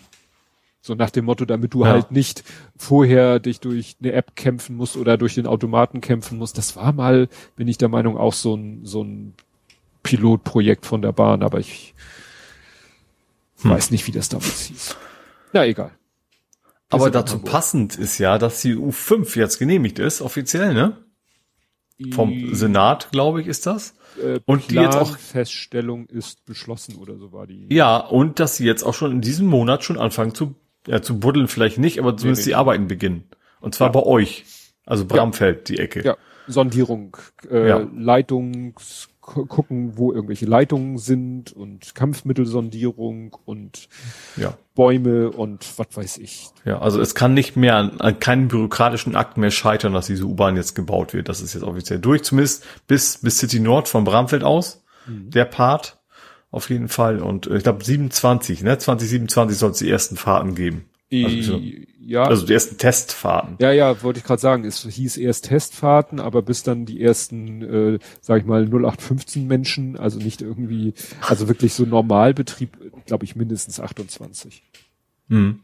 So 0.87 0.95
nach 0.95 1.09
dem 1.09 1.25
Motto, 1.25 1.43
damit 1.45 1.73
du 1.73 1.83
ja. 1.83 1.91
halt 1.91 2.11
nicht 2.11 2.43
vorher 2.77 3.39
dich 3.39 3.59
durch 3.59 3.97
eine 4.01 4.13
App 4.13 4.35
kämpfen 4.35 4.77
musst 4.77 4.95
oder 4.95 5.17
durch 5.17 5.35
den 5.35 5.45
Automaten 5.45 5.99
kämpfen 5.99 6.37
musst. 6.37 6.57
Das 6.57 6.77
war 6.77 6.93
mal, 6.93 7.27
bin 7.57 7.67
ich 7.67 7.77
der 7.77 7.89
Meinung, 7.89 8.17
auch 8.17 8.33
so 8.33 8.55
ein, 8.55 8.85
so 8.85 9.03
ein 9.03 9.33
Pilotprojekt 10.03 10.85
von 10.85 11.01
der 11.01 11.11
Bahn, 11.11 11.43
aber 11.43 11.59
ich 11.59 11.93
hm. 13.61 13.71
weiß 13.71 13.91
nicht, 13.91 14.07
wie 14.07 14.11
das 14.11 14.29
damals 14.29 14.61
hieß. 14.61 14.95
Na, 15.51 15.65
egal. 15.65 15.91
Wir 16.89 16.95
aber 16.95 17.11
dazu 17.11 17.39
passend 17.39 17.97
ist 17.97 18.17
ja, 18.17 18.37
dass 18.37 18.61
die 18.61 18.75
U5 18.75 19.37
jetzt 19.37 19.59
genehmigt 19.59 19.99
ist, 19.99 20.21
offiziell, 20.21 20.73
ne? 20.73 20.95
Vom 22.13 22.53
Senat, 22.53 23.11
glaube 23.11 23.41
ich, 23.41 23.47
ist 23.47 23.65
das. 23.65 23.95
Äh, 24.23 24.39
und 24.45 24.71
die 24.71 24.75
jetzt 24.75 24.95
auch 24.95 25.17
Feststellung 25.17 26.05
ist 26.05 26.45
beschlossen 26.45 26.95
oder 26.95 27.17
so 27.17 27.33
war 27.33 27.47
die. 27.47 27.67
Ja, 27.73 27.97
und 27.97 28.39
dass 28.39 28.55
sie 28.55 28.65
jetzt 28.65 28.83
auch 28.83 28.93
schon 28.93 29.11
in 29.11 29.21
diesem 29.21 29.47
Monat 29.47 29.83
schon 29.83 29.97
anfangen 29.97 30.33
zu 30.33 30.55
ja, 30.87 31.01
zu 31.01 31.19
buddeln 31.19 31.47
vielleicht 31.47 31.77
nicht, 31.77 31.99
aber 31.99 32.17
zumindest 32.17 32.45
nee, 32.45 32.51
die 32.51 32.55
Arbeiten 32.55 32.87
beginnen. 32.87 33.23
Und 33.59 33.75
zwar 33.75 33.87
ja. 33.87 33.91
bei 33.91 34.03
euch. 34.03 34.45
Also 34.85 35.05
Bramfeld, 35.05 35.69
ja. 35.69 35.75
die 35.75 35.81
Ecke. 35.81 36.03
Ja, 36.03 36.17
Sondierung, 36.47 37.17
äh, 37.51 37.67
ja. 37.67 37.87
Leitungs 37.93 39.09
gucken, 39.19 39.97
wo 39.97 40.13
irgendwelche 40.13 40.45
Leitungen 40.45 40.97
sind 40.97 41.51
und 41.51 41.93
Kampfmittelsondierung 41.95 43.35
und 43.43 43.89
ja. 44.37 44.53
Bäume 44.73 45.31
und 45.31 45.67
was 45.77 45.87
weiß 45.91 46.17
ich. 46.19 46.47
Ja, 46.63 46.79
also 46.79 47.01
es 47.01 47.13
kann 47.13 47.33
nicht 47.33 47.57
mehr 47.57 47.75
an, 47.75 47.99
an 47.99 48.19
keinen 48.19 48.47
bürokratischen 48.47 49.17
Akt 49.17 49.35
mehr 49.37 49.51
scheitern, 49.51 49.93
dass 49.93 50.07
diese 50.07 50.23
U-Bahn 50.23 50.55
jetzt 50.55 50.75
gebaut 50.75 51.13
wird. 51.13 51.27
Das 51.27 51.41
ist 51.41 51.53
jetzt 51.53 51.63
offiziell 51.63 51.99
durch, 51.99 52.23
zumindest 52.23 52.65
bis, 52.87 53.17
bis 53.17 53.37
City 53.39 53.59
Nord 53.59 53.89
von 53.89 54.05
Bramfeld 54.05 54.45
aus, 54.45 54.85
mhm. 55.05 55.29
der 55.29 55.45
Part 55.45 55.96
auf 56.57 56.69
jeden 56.69 56.89
Fall. 56.89 57.21
Und 57.21 57.47
äh, 57.47 57.57
ich 57.57 57.63
glaube 57.63 57.83
27, 57.83 58.63
ne? 58.63 58.77
2027 58.77 59.57
soll 59.57 59.71
es 59.71 59.77
die 59.77 59.89
ersten 59.89 60.17
Fahrten 60.17 60.55
geben. 60.55 60.85
Also, 61.13 61.61
ja. 62.01 62.23
Also 62.23 62.45
die 62.45 62.53
ersten 62.53 62.77
Testfahrten. 62.77 63.55
Ja, 63.59 63.71
ja, 63.71 64.03
wollte 64.03 64.19
ich 64.19 64.25
gerade 64.25 64.41
sagen. 64.41 64.65
Es 64.65 64.81
hieß 64.83 65.17
erst 65.17 65.45
Testfahrten, 65.45 66.19
aber 66.19 66.41
bis 66.41 66.63
dann 66.63 66.85
die 66.85 67.01
ersten, 67.01 67.61
äh, 67.61 67.99
sag 68.19 68.41
ich 68.41 68.45
mal, 68.45 68.65
0815 68.65 69.47
Menschen, 69.47 69.97
also 69.97 70.19
nicht 70.19 70.41
irgendwie, 70.41 70.93
also 71.21 71.47
wirklich 71.47 71.73
so 71.73 71.85
Normalbetrieb, 71.85 73.05
glaube 73.05 73.23
ich, 73.23 73.37
mindestens 73.37 73.79
28. 73.79 74.63
Hm. 75.29 75.61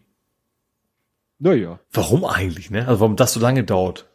Naja. 1.39 1.79
Warum 1.91 2.23
eigentlich, 2.23 2.71
ne? 2.71 2.87
Also 2.87 3.01
warum 3.01 3.17
das 3.17 3.33
so 3.33 3.41
lange 3.41 3.65
dauert? 3.65 4.12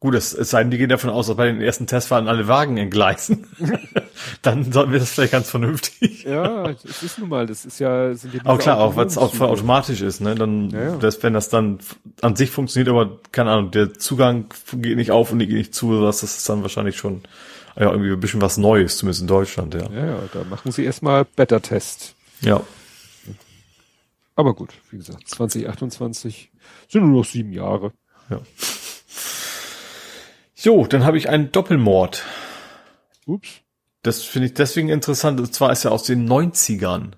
Gut, 0.00 0.14
es, 0.14 0.32
es 0.32 0.50
sei 0.50 0.62
denn, 0.62 0.70
die 0.70 0.78
gehen 0.78 0.88
davon 0.88 1.10
aus, 1.10 1.26
dass 1.26 1.36
bei 1.36 1.46
den 1.46 1.60
ersten 1.60 1.88
Testfahrten 1.88 2.28
alle 2.28 2.46
Wagen 2.46 2.76
entgleisen. 2.76 3.48
Dann 4.42 4.70
sollten 4.70 4.92
wir 4.92 5.00
das 5.00 5.10
vielleicht 5.10 5.32
ganz 5.32 5.50
vernünftig. 5.50 6.22
ja, 6.22 6.70
es 6.70 7.02
ist 7.02 7.18
nun 7.18 7.28
mal, 7.28 7.46
das 7.46 7.64
ist 7.64 7.80
ja, 7.80 8.14
sind 8.14 8.32
ja 8.34 8.40
Aber 8.44 8.58
klar, 8.58 8.78
auch 8.78 8.94
weil 8.94 9.06
es 9.06 9.18
auch 9.18 9.34
voll 9.34 9.48
automatisch 9.48 10.00
ist, 10.00 10.20
ne? 10.20 10.36
Dann, 10.36 10.70
ja, 10.70 10.82
ja. 10.82 10.96
Das, 10.96 11.20
wenn 11.24 11.32
das 11.32 11.48
dann 11.48 11.80
an 12.20 12.36
sich 12.36 12.50
funktioniert, 12.50 12.88
aber 12.88 13.18
keine 13.32 13.50
Ahnung, 13.50 13.72
der 13.72 13.94
Zugang 13.94 14.46
geht 14.72 14.96
nicht 14.96 15.10
auf 15.10 15.32
und 15.32 15.40
die 15.40 15.48
geht 15.48 15.56
nicht 15.56 15.74
zu, 15.74 16.00
das 16.00 16.22
ist 16.22 16.48
dann 16.48 16.62
wahrscheinlich 16.62 16.96
schon 16.96 17.22
Ja, 17.74 17.90
irgendwie 17.90 18.12
ein 18.12 18.20
bisschen 18.20 18.40
was 18.40 18.56
Neues, 18.56 18.98
zumindest 18.98 19.22
in 19.22 19.28
Deutschland, 19.28 19.74
ja. 19.74 19.88
Ja, 19.90 20.06
ja, 20.06 20.18
da 20.32 20.44
machen 20.44 20.70
sie 20.70 20.84
erstmal 20.84 21.24
Beta-Test. 21.24 22.14
Ja. 22.40 22.60
Aber 24.36 24.54
gut, 24.54 24.70
wie 24.90 24.98
gesagt, 24.98 25.28
2028 25.28 26.52
sind 26.88 27.02
nur 27.04 27.18
noch 27.18 27.24
sieben 27.24 27.52
Jahre. 27.52 27.92
Ja. 28.30 28.40
Jo, 30.60 30.86
dann 30.86 31.04
habe 31.04 31.18
ich 31.18 31.28
einen 31.28 31.52
Doppelmord. 31.52 32.24
Ups. 33.26 33.60
Das 34.02 34.22
finde 34.22 34.46
ich 34.48 34.54
deswegen 34.54 34.88
interessant. 34.88 35.38
Und 35.40 35.54
zwar 35.54 35.70
ist 35.70 35.84
er 35.84 35.92
aus 35.92 36.02
den 36.02 36.28
90ern. 36.28 37.12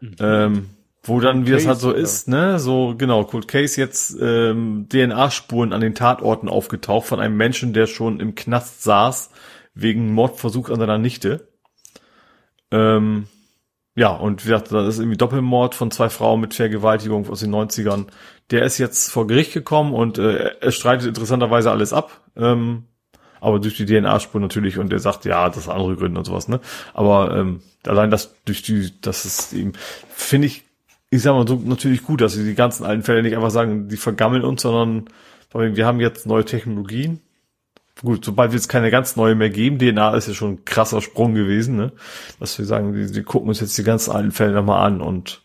Mhm. 0.00 0.16
Ähm, 0.20 0.70
wo 1.02 1.18
dann, 1.20 1.46
wie 1.46 1.52
Case, 1.52 1.64
das 1.64 1.66
halt 1.66 1.80
so 1.80 1.92
ja. 1.92 1.98
ist, 1.98 2.28
ne, 2.28 2.58
so 2.58 2.94
genau, 2.96 3.24
Cold 3.24 3.48
Case 3.48 3.80
jetzt 3.80 4.16
ähm, 4.20 4.86
DNA-Spuren 4.90 5.72
an 5.72 5.80
den 5.80 5.94
Tatorten 5.94 6.48
aufgetaucht 6.48 7.06
von 7.06 7.20
einem 7.20 7.36
Menschen, 7.36 7.72
der 7.72 7.86
schon 7.86 8.20
im 8.20 8.34
Knast 8.34 8.82
saß 8.82 9.30
wegen 9.74 10.12
Mordversuch 10.12 10.68
an 10.68 10.78
seiner 10.78 10.98
Nichte. 10.98 11.48
Ähm, 12.70 13.28
ja, 13.94 14.10
und 14.10 14.44
wie 14.44 14.50
gesagt, 14.50 14.72
das 14.72 14.94
ist 14.94 15.00
irgendwie 15.00 15.16
Doppelmord 15.16 15.74
von 15.74 15.90
zwei 15.90 16.10
Frauen 16.10 16.40
mit 16.40 16.54
Vergewaltigung 16.54 17.28
aus 17.28 17.40
den 17.40 17.54
90ern. 17.54 18.06
Der 18.50 18.64
ist 18.64 18.78
jetzt 18.78 19.10
vor 19.10 19.26
Gericht 19.26 19.52
gekommen 19.52 19.94
und 19.94 20.18
äh, 20.18 20.54
er 20.60 20.72
streitet 20.72 21.06
interessanterweise 21.06 21.70
alles 21.70 21.92
ab. 21.92 22.20
Ähm, 22.36 22.84
aber 23.40 23.58
durch 23.58 23.76
die 23.76 23.86
DNA-Spur 23.86 24.40
natürlich 24.40 24.78
und 24.78 24.92
er 24.92 24.98
sagt, 24.98 25.24
ja, 25.24 25.48
das 25.48 25.64
sind 25.64 25.72
andere 25.72 25.96
Gründe 25.96 26.18
und 26.18 26.24
sowas, 26.24 26.48
ne? 26.48 26.60
Aber 26.92 27.34
ähm, 27.36 27.62
allein 27.86 28.10
das 28.10 28.34
durch 28.44 28.62
die, 28.62 28.92
das 29.00 29.24
ist 29.24 29.52
eben, 29.52 29.72
finde 30.10 30.46
ich, 30.46 30.64
ich 31.10 31.22
sag 31.22 31.32
mal 31.32 31.48
so 31.48 31.60
natürlich 31.64 32.02
gut, 32.02 32.20
dass 32.20 32.34
sie 32.34 32.44
die 32.44 32.54
ganzen 32.54 32.84
alten 32.84 33.02
Fälle 33.02 33.22
nicht 33.22 33.34
einfach 33.34 33.50
sagen, 33.50 33.88
die 33.88 33.96
vergammeln 33.96 34.44
uns, 34.44 34.62
sondern 34.62 35.06
wir 35.52 35.86
haben 35.86 36.00
jetzt 36.00 36.26
neue 36.26 36.44
Technologien. 36.44 37.20
Gut, 38.02 38.24
sobald 38.24 38.52
wir 38.52 38.56
jetzt 38.56 38.68
keine 38.68 38.90
ganz 38.90 39.16
neue 39.16 39.34
mehr 39.34 39.50
geben, 39.50 39.78
DNA 39.78 40.14
ist 40.14 40.28
ja 40.28 40.34
schon 40.34 40.52
ein 40.52 40.64
krasser 40.64 41.02
Sprung 41.02 41.34
gewesen, 41.34 41.76
ne? 41.76 41.92
Dass 42.38 42.58
wir 42.58 42.64
sagen, 42.64 42.94
wir, 42.94 43.14
wir 43.14 43.22
gucken 43.24 43.48
uns 43.48 43.60
jetzt 43.60 43.76
die 43.76 43.84
ganzen 43.84 44.12
alten 44.12 44.32
Fälle 44.32 44.52
nochmal 44.52 44.86
an 44.86 45.00
und 45.00 45.42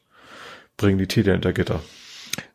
bringen 0.77 0.98
die 0.98 1.07
Täter 1.07 1.32
hinter 1.32 1.53
Gitter. 1.53 1.82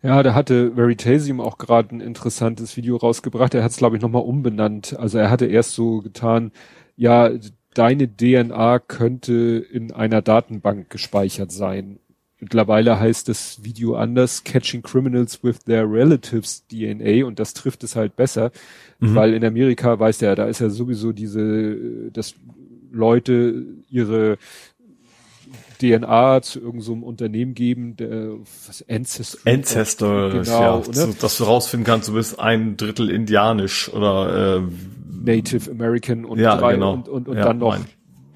Ja, 0.02 0.22
da 0.22 0.34
hatte 0.34 0.76
Veritasium 0.76 1.40
auch 1.40 1.58
gerade 1.58 1.94
ein 1.94 2.00
interessantes 2.00 2.76
Video 2.76 2.96
rausgebracht. 2.96 3.54
Er 3.54 3.62
hat 3.62 3.70
es, 3.70 3.76
glaube 3.76 3.96
ich, 3.96 4.02
nochmal 4.02 4.22
umbenannt. 4.22 4.96
Also 4.98 5.18
er 5.18 5.30
hatte 5.30 5.46
erst 5.46 5.72
so 5.72 6.00
getan, 6.00 6.52
ja, 6.96 7.30
deine 7.74 8.08
DNA 8.08 8.78
könnte 8.80 9.64
in 9.72 9.92
einer 9.92 10.22
Datenbank 10.22 10.90
gespeichert 10.90 11.52
sein. 11.52 11.98
Mittlerweile 12.40 12.98
heißt 12.98 13.28
das 13.28 13.62
Video 13.62 13.96
anders, 13.96 14.44
Catching 14.44 14.82
Criminals 14.82 15.44
with 15.44 15.60
Their 15.66 15.90
Relatives 15.90 16.66
DNA 16.68 17.26
und 17.26 17.38
das 17.38 17.52
trifft 17.52 17.84
es 17.84 17.96
halt 17.96 18.16
besser, 18.16 18.50
mhm. 18.98 19.14
weil 19.14 19.34
in 19.34 19.44
Amerika 19.44 19.98
weiß 19.98 20.18
der, 20.18 20.36
da 20.36 20.46
ist 20.46 20.60
ja 20.60 20.70
sowieso 20.70 21.12
diese, 21.12 22.10
dass 22.12 22.34
Leute 22.90 23.66
ihre 23.90 24.38
DNA 25.80 26.42
zu 26.42 26.60
irgendeinem 26.60 27.00
so 27.00 27.06
Unternehmen 27.06 27.54
geben, 27.54 27.96
der 27.96 28.34
was 28.66 28.84
Ancestor. 28.88 29.40
Ancestor, 29.50 30.30
genau, 30.30 30.82
ja, 30.92 31.06
ne? 31.06 31.14
dass 31.18 31.38
du 31.38 31.44
rausfinden 31.44 31.86
kannst, 31.86 32.08
du 32.08 32.14
bist 32.14 32.38
ein 32.38 32.76
Drittel 32.76 33.10
indianisch 33.10 33.92
oder 33.92 34.58
äh, 34.58 34.62
Native 35.24 35.70
American 35.70 36.24
und 36.24 36.38
ja, 36.38 36.56
drei, 36.56 36.74
genau. 36.74 36.92
und, 36.92 37.08
und, 37.08 37.28
und 37.28 37.36
ja, 37.36 37.44
dann 37.44 37.58
noch 37.58 37.78
mein. 37.78 37.86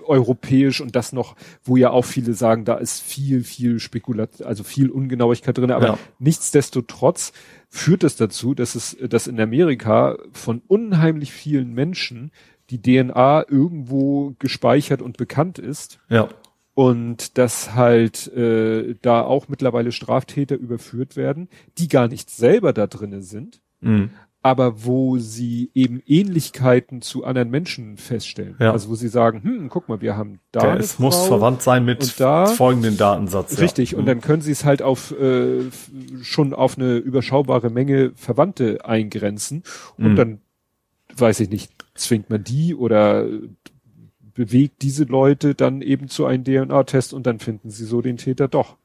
europäisch 0.04 0.80
und 0.80 0.96
das 0.96 1.12
noch, 1.12 1.36
wo 1.62 1.76
ja 1.76 1.90
auch 1.90 2.04
viele 2.04 2.32
sagen, 2.32 2.64
da 2.64 2.76
ist 2.76 3.02
viel, 3.02 3.44
viel 3.44 3.78
Spekulat, 3.78 4.42
also 4.42 4.64
viel 4.64 4.90
Ungenauigkeit 4.90 5.56
drin, 5.56 5.70
aber 5.70 5.86
ja. 5.86 5.98
nichtsdestotrotz 6.18 7.32
führt 7.68 8.04
es 8.04 8.16
das 8.16 8.28
dazu, 8.28 8.54
dass 8.54 8.74
es, 8.74 8.96
dass 9.08 9.26
in 9.26 9.38
Amerika 9.38 10.16
von 10.32 10.62
unheimlich 10.66 11.32
vielen 11.32 11.74
Menschen 11.74 12.30
die 12.70 12.80
DNA 12.80 13.44
irgendwo 13.48 14.34
gespeichert 14.38 15.02
und 15.02 15.18
bekannt 15.18 15.58
ist. 15.58 15.98
Ja 16.08 16.28
und 16.74 17.38
dass 17.38 17.74
halt 17.74 18.26
äh, 18.34 18.96
da 19.00 19.22
auch 19.22 19.48
mittlerweile 19.48 19.92
Straftäter 19.92 20.56
überführt 20.56 21.16
werden, 21.16 21.48
die 21.78 21.88
gar 21.88 22.08
nicht 22.08 22.30
selber 22.30 22.72
da 22.72 22.88
drinnen 22.88 23.22
sind, 23.22 23.60
mhm. 23.80 24.10
aber 24.42 24.84
wo 24.84 25.18
sie 25.18 25.70
eben 25.74 26.02
Ähnlichkeiten 26.04 27.00
zu 27.00 27.24
anderen 27.24 27.50
Menschen 27.50 27.96
feststellen. 27.96 28.56
Ja. 28.58 28.72
Also 28.72 28.88
wo 28.88 28.96
sie 28.96 29.08
sagen, 29.08 29.42
hm, 29.44 29.68
guck 29.68 29.88
mal, 29.88 30.00
wir 30.00 30.16
haben 30.16 30.40
da. 30.50 30.62
Der, 30.62 30.76
es 30.76 30.94
Frau 30.94 31.04
muss 31.04 31.26
verwandt 31.26 31.62
sein 31.62 31.84
mit 31.84 32.18
da, 32.18 32.46
folgenden 32.46 32.96
Datensatz. 32.96 33.60
Richtig, 33.60 33.92
ja. 33.92 33.98
und 33.98 34.04
mhm. 34.04 34.08
dann 34.08 34.20
können 34.20 34.42
sie 34.42 34.52
es 34.52 34.64
halt 34.64 34.82
auf 34.82 35.12
äh, 35.12 35.62
schon 36.22 36.52
auf 36.52 36.76
eine 36.76 36.96
überschaubare 36.96 37.70
Menge 37.70 38.12
Verwandte 38.16 38.84
eingrenzen 38.84 39.62
und 39.96 40.12
mhm. 40.12 40.16
dann 40.16 40.38
weiß 41.16 41.38
ich 41.40 41.50
nicht, 41.50 41.72
zwingt 41.94 42.30
man 42.30 42.42
die 42.42 42.74
oder 42.74 43.26
bewegt 44.34 44.82
diese 44.82 45.04
Leute 45.04 45.54
dann 45.54 45.80
eben 45.80 46.08
zu 46.08 46.26
einem 46.26 46.44
DNA-Test 46.44 47.14
und 47.14 47.26
dann 47.26 47.38
finden 47.38 47.70
sie 47.70 47.84
so 47.84 48.02
den 48.02 48.16
Täter 48.16 48.48
doch. 48.48 48.76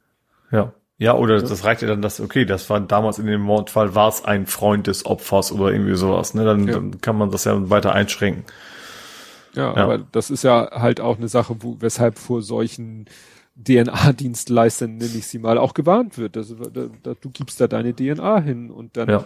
Ja. 0.51 0.73
Ja, 1.01 1.15
oder 1.15 1.37
ja. 1.37 1.41
das 1.41 1.63
reicht 1.63 1.81
ja 1.81 1.87
dann, 1.87 2.01
dass, 2.01 2.19
okay, 2.19 2.43
das 2.43 2.69
war 2.69 2.81
damals 2.81 3.19
in 3.19 3.25
dem 3.25 3.39
Mordfall, 3.39 3.95
war 3.95 4.09
es 4.09 4.25
ein 4.25 4.47
Freund 4.47 4.85
des 4.85 5.05
Opfers 5.05 5.53
oder 5.53 5.71
irgendwie 5.71 5.95
sowas, 5.95 6.33
ne? 6.33 6.43
Dann, 6.43 6.67
ja. 6.67 6.73
dann 6.73 6.99
kann 6.99 7.17
man 7.17 7.31
das 7.31 7.45
ja 7.45 7.69
weiter 7.69 7.93
einschränken. 7.93 8.43
Ja, 9.55 9.73
ja, 9.75 9.83
aber 9.83 9.97
das 9.97 10.29
ist 10.29 10.43
ja 10.43 10.69
halt 10.73 10.99
auch 10.99 11.17
eine 11.17 11.29
Sache, 11.29 11.55
wo, 11.61 11.77
weshalb 11.79 12.19
vor 12.19 12.41
solchen 12.41 13.05
DNA-Dienstleistern, 13.55 14.97
nenne 14.97 15.11
ich 15.15 15.27
sie 15.27 15.39
mal, 15.39 15.57
auch 15.57 15.73
gewarnt 15.73 16.17
wird. 16.17 16.35
Also, 16.35 16.55
da, 16.55 16.87
da, 17.01 17.13
du 17.19 17.29
gibst 17.29 17.61
da 17.61 17.67
deine 17.67 17.95
DNA 17.95 18.41
hin 18.41 18.69
und 18.69 18.97
dann 18.97 19.09
ja. 19.09 19.25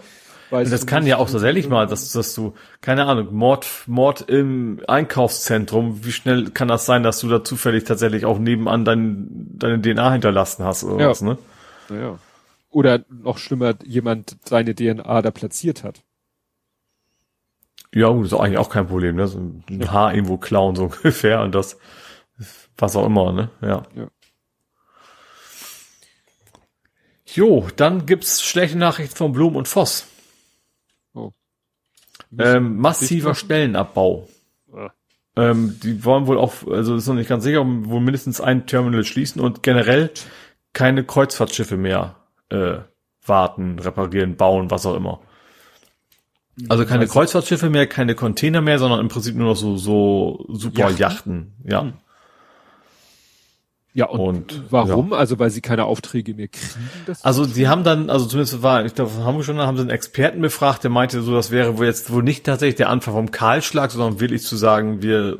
Weiß 0.54 0.70
das 0.70 0.86
kann 0.86 1.04
ja 1.04 1.16
auch 1.16 1.28
tatsächlich 1.28 1.68
mal, 1.68 1.88
dass, 1.88 2.12
dass 2.12 2.32
du, 2.32 2.54
keine 2.80 3.06
Ahnung, 3.06 3.34
Mord, 3.34 3.66
Mord 3.88 4.20
im 4.20 4.80
Einkaufszentrum, 4.86 6.04
wie 6.04 6.12
schnell 6.12 6.50
kann 6.50 6.68
das 6.68 6.86
sein, 6.86 7.02
dass 7.02 7.18
du 7.18 7.28
da 7.28 7.42
zufällig 7.42 7.82
tatsächlich 7.82 8.24
auch 8.24 8.38
nebenan 8.38 8.84
dein, 8.84 9.26
deine 9.58 9.82
DNA 9.82 10.12
hinterlassen 10.12 10.64
hast 10.64 10.84
oder 10.84 11.02
ja. 11.02 11.10
was, 11.10 11.22
ne? 11.22 11.38
Ja. 11.90 12.20
Oder 12.70 13.00
noch 13.08 13.38
schlimmer, 13.38 13.74
jemand 13.84 14.36
seine 14.44 14.76
DNA 14.76 15.22
da 15.22 15.32
platziert 15.32 15.82
hat. 15.82 16.04
Ja, 17.92 18.10
gut, 18.10 18.26
ist 18.26 18.34
eigentlich 18.34 18.58
auch 18.58 18.70
kein 18.70 18.86
Problem, 18.86 19.16
ne? 19.16 19.26
So 19.26 19.40
ein 19.40 19.90
Haar 19.90 20.14
irgendwo 20.14 20.36
klauen, 20.36 20.76
so 20.76 20.84
ungefähr, 21.02 21.40
und 21.40 21.52
das, 21.52 21.78
was 22.78 22.94
auch 22.94 23.06
immer, 23.06 23.32
ne? 23.32 23.50
Ja. 23.60 23.82
ja. 23.96 24.06
Jo, 27.26 27.66
dann 27.74 28.06
gibt's 28.06 28.40
schlechte 28.40 28.78
Nachrichten 28.78 29.16
von 29.16 29.32
Blum 29.32 29.56
und 29.56 29.66
Voss. 29.66 30.06
Ähm, 32.38 32.76
massiver 32.78 33.34
Stellenabbau. 33.34 34.28
Ja. 34.72 34.92
Ähm, 35.36 35.78
die 35.82 36.04
wollen 36.04 36.26
wohl 36.26 36.38
auch, 36.38 36.66
also 36.68 36.96
ist 36.96 37.06
noch 37.06 37.14
nicht 37.14 37.28
ganz 37.28 37.44
sicher, 37.44 37.64
wohl 37.64 38.00
mindestens 38.00 38.40
ein 38.40 38.66
Terminal 38.66 39.04
schließen 39.04 39.40
und 39.40 39.62
generell 39.62 40.10
keine 40.72 41.04
Kreuzfahrtschiffe 41.04 41.76
mehr 41.76 42.16
äh, 42.50 42.78
warten, 43.26 43.78
reparieren, 43.78 44.36
bauen, 44.36 44.70
was 44.70 44.86
auch 44.86 44.96
immer. 44.96 45.20
Also 46.68 46.86
keine 46.86 47.08
Kreuzfahrtschiffe 47.08 47.68
mehr, 47.68 47.88
keine 47.88 48.14
Container 48.14 48.60
mehr, 48.60 48.78
sondern 48.78 49.00
im 49.00 49.08
Prinzip 49.08 49.34
nur 49.34 49.48
noch 49.48 49.56
so 49.56 49.76
so 49.76 50.46
super 50.48 50.90
Yachten, 50.90 50.98
Yachten 50.98 51.52
ja. 51.64 51.82
Hm. 51.82 51.92
Ja, 53.96 54.06
und, 54.06 54.52
und 54.52 54.62
warum? 54.70 55.12
Ja. 55.12 55.18
Also 55.18 55.38
weil 55.38 55.50
sie 55.50 55.60
keine 55.60 55.84
Aufträge 55.84 56.34
mehr 56.34 56.48
kriegen? 56.48 56.90
also 57.22 57.44
sie 57.44 57.68
haben 57.68 57.84
dann, 57.84 58.10
also 58.10 58.26
zumindest 58.26 58.60
war, 58.60 58.84
ich 58.84 58.96
glaube, 58.96 59.12
haben 59.24 59.36
wir 59.36 59.44
schon, 59.44 59.58
haben 59.58 59.76
sie 59.76 59.82
einen 59.82 59.90
Experten 59.90 60.40
befragt, 60.40 60.82
der 60.82 60.90
meinte 60.90 61.22
so, 61.22 61.32
das 61.32 61.52
wäre 61.52 61.78
wohl 61.78 61.86
jetzt 61.86 62.12
wohl 62.12 62.24
nicht 62.24 62.44
tatsächlich 62.44 62.74
der 62.74 62.90
Anfang 62.90 63.14
vom 63.14 63.30
Kahlschlag, 63.30 63.92
sondern 63.92 64.18
wirklich 64.18 64.42
zu 64.42 64.56
sagen, 64.56 65.00
wir 65.00 65.38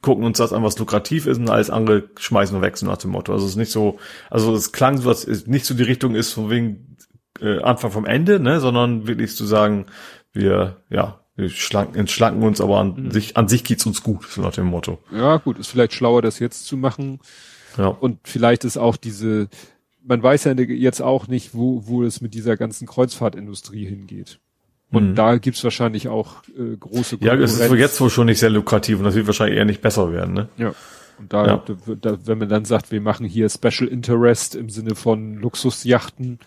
gucken 0.00 0.24
uns 0.24 0.38
das 0.38 0.54
an, 0.54 0.64
was 0.64 0.78
lukrativ 0.78 1.26
ist 1.26 1.36
und 1.36 1.50
alles 1.50 1.68
andere 1.68 2.08
schmeißen 2.18 2.56
wir 2.56 2.62
weg, 2.62 2.78
so 2.78 2.86
nach 2.86 2.96
dem 2.96 3.10
Motto. 3.10 3.30
Also 3.30 3.44
es 3.44 3.52
ist 3.52 3.56
nicht 3.58 3.70
so, 3.70 3.98
also 4.30 4.54
es 4.54 4.72
klang 4.72 4.96
so, 4.96 5.10
dass 5.10 5.26
es 5.26 5.46
nicht 5.46 5.66
so 5.66 5.74
die 5.74 5.82
Richtung 5.82 6.14
ist, 6.14 6.32
von 6.32 6.48
wegen 6.48 6.96
äh, 7.42 7.60
Anfang 7.60 7.90
vom 7.90 8.06
Ende, 8.06 8.40
ne, 8.40 8.58
sondern 8.58 9.06
wirklich 9.06 9.36
zu 9.36 9.44
sagen, 9.44 9.84
wir, 10.32 10.78
ja, 10.88 11.20
wir 11.36 11.50
schlanken, 11.50 11.96
entschlanken 11.96 12.42
uns, 12.42 12.62
aber 12.62 12.78
an 12.78 12.94
mhm. 12.94 13.10
sich, 13.10 13.36
an 13.36 13.48
sich 13.48 13.64
geht's 13.64 13.84
uns 13.84 14.02
gut, 14.02 14.24
so 14.26 14.40
nach 14.40 14.52
dem 14.52 14.66
Motto. 14.66 14.98
Ja, 15.14 15.36
gut, 15.36 15.58
ist 15.58 15.68
vielleicht 15.68 15.92
schlauer, 15.92 16.22
das 16.22 16.38
jetzt 16.38 16.64
zu 16.64 16.78
machen 16.78 17.20
ja. 17.76 17.88
Und 17.88 18.18
vielleicht 18.24 18.64
ist 18.64 18.76
auch 18.76 18.96
diese, 18.96 19.48
man 20.04 20.22
weiß 20.22 20.44
ja 20.44 20.52
jetzt 20.52 21.02
auch 21.02 21.28
nicht, 21.28 21.54
wo, 21.54 21.86
wo 21.86 22.02
es 22.02 22.20
mit 22.20 22.34
dieser 22.34 22.56
ganzen 22.56 22.86
Kreuzfahrtindustrie 22.86 23.86
hingeht. 23.86 24.38
Und 24.90 25.10
mhm. 25.10 25.14
da 25.14 25.36
gibt's 25.38 25.64
wahrscheinlich 25.64 26.08
auch 26.08 26.42
äh, 26.48 26.76
große 26.76 27.16
Ja, 27.20 27.34
es 27.34 27.58
ist 27.58 27.72
jetzt 27.72 28.00
wohl 28.00 28.10
schon 28.10 28.26
nicht 28.26 28.38
sehr 28.38 28.50
lukrativ 28.50 28.98
und 28.98 29.04
das 29.04 29.14
wird 29.14 29.26
wahrscheinlich 29.26 29.56
eher 29.56 29.64
nicht 29.64 29.80
besser 29.80 30.12
werden, 30.12 30.34
ne? 30.34 30.48
Ja. 30.58 30.74
Und 31.18 31.32
da, 31.32 31.46
ja. 31.46 31.62
da, 32.00 32.18
wenn 32.26 32.38
man 32.38 32.48
dann 32.48 32.64
sagt, 32.64 32.90
wir 32.90 33.00
machen 33.00 33.26
hier 33.26 33.48
Special 33.48 33.88
Interest 33.88 34.54
im 34.54 34.68
Sinne 34.68 34.94
von 34.94 35.34
Luxusjachten, 35.34 36.40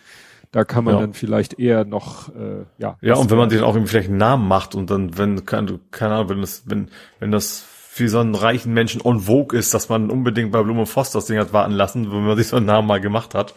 da 0.52 0.64
kann 0.64 0.84
man 0.84 0.96
ja. 0.96 1.02
dann 1.02 1.14
vielleicht 1.14 1.60
eher 1.60 1.86
noch, 1.86 2.30
äh, 2.30 2.66
ja. 2.78 2.98
Ja, 3.02 3.16
und 3.16 3.30
wenn 3.30 3.38
man 3.38 3.50
sich 3.50 3.62
auch 3.62 3.76
irgendwie 3.76 3.90
vielleicht 3.90 4.10
einen 4.10 4.18
Namen 4.18 4.48
macht 4.48 4.76
und 4.76 4.90
dann, 4.90 5.18
wenn, 5.18 5.46
keine, 5.46 5.80
keine 5.92 6.16
Ahnung, 6.16 6.30
wenn 6.30 6.42
das, 6.42 6.64
wenn, 6.66 6.90
wenn 7.20 7.32
das 7.32 7.66
für 7.96 8.10
so 8.10 8.20
einen 8.20 8.36
reichen 8.36 8.74
Menschen 8.74 9.00
on 9.02 9.22
vogue 9.22 9.58
ist, 9.58 9.74
dass 9.74 9.88
man 9.88 10.12
unbedingt 10.12 10.52
bei 10.52 10.62
Blume 10.62 10.86
Voss 10.86 11.12
das 11.12 11.28
Ding 11.28 11.40
hat 11.40 11.54
warten 11.54 11.72
lassen, 11.72 12.12
wenn 12.12 12.26
man 12.26 12.36
sich 12.36 12.50
so 12.50 12.58
einen 12.58 12.66
Namen 12.66 12.90
mal 12.90 13.00
gemacht 13.00 13.34
hat, 13.34 13.56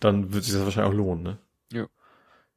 dann 0.00 0.32
wird 0.32 0.42
sich 0.42 0.54
das 0.54 0.64
wahrscheinlich 0.64 0.90
auch 0.90 0.96
lohnen, 0.96 1.22
ne? 1.22 1.38
Ja. 1.70 1.84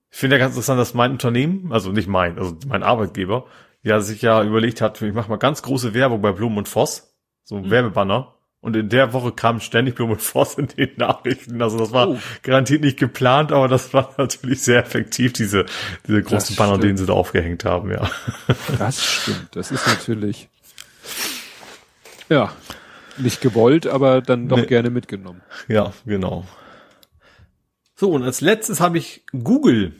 Ich 0.10 0.18
finde 0.18 0.38
ja 0.38 0.40
ganz 0.40 0.54
interessant, 0.54 0.80
dass 0.80 0.94
mein 0.94 1.12
Unternehmen, 1.12 1.74
also 1.74 1.92
nicht 1.92 2.08
mein, 2.08 2.40
also 2.40 2.56
mein 2.66 2.82
Arbeitgeber, 2.82 3.46
ja 3.84 4.00
sich 4.00 4.22
ja 4.22 4.42
überlegt 4.42 4.80
hat, 4.80 5.02
ich 5.02 5.14
mache 5.14 5.30
mal 5.30 5.36
ganz 5.36 5.64
große 5.64 5.94
Werbung 5.94 6.22
bei 6.22 6.32
Blum 6.32 6.56
und 6.56 6.70
Voss, 6.70 7.14
so 7.44 7.58
ein 7.58 7.66
mhm. 7.66 7.72
Werbebanner. 7.72 8.34
Und 8.62 8.78
in 8.78 8.88
der 8.88 9.12
Woche 9.12 9.34
kam 9.34 9.60
ständig 9.60 9.96
Blum 9.96 10.12
und 10.12 10.22
Voss 10.22 10.56
in 10.56 10.68
den 10.68 10.92
Nachrichten. 10.96 11.62
Also 11.62 11.78
das 11.78 11.92
war 11.92 12.08
oh. 12.08 12.20
garantiert 12.42 12.82
nicht 12.82 12.98
geplant, 12.98 13.52
aber 13.52 13.68
das 13.68 13.94
war 13.94 14.16
natürlich 14.18 14.62
sehr 14.62 14.80
effektiv, 14.80 15.34
diese, 15.34 15.66
diese 16.08 16.24
großen 16.24 16.56
Banner, 16.56 16.76
stimmt. 16.76 16.84
den 16.86 16.98
sie 16.98 17.06
da 17.06 17.14
aufgehängt 17.14 17.66
haben, 17.66 17.92
ja. 17.92 18.10
Das 18.80 19.04
stimmt. 19.04 19.50
Das 19.52 19.72
ist 19.72 19.86
natürlich, 19.86 20.50
ja, 22.30 22.54
nicht 23.18 23.42
gewollt, 23.42 23.88
aber 23.88 24.22
dann 24.22 24.48
doch 24.48 24.58
nee. 24.58 24.66
gerne 24.66 24.90
mitgenommen. 24.90 25.42
Ja, 25.68 25.94
genau. 26.06 26.46
So, 27.96 28.12
und 28.12 28.24
als 28.24 28.42
letztes 28.42 28.80
habe 28.80 28.98
ich 28.98 29.24
Google. 29.32 29.94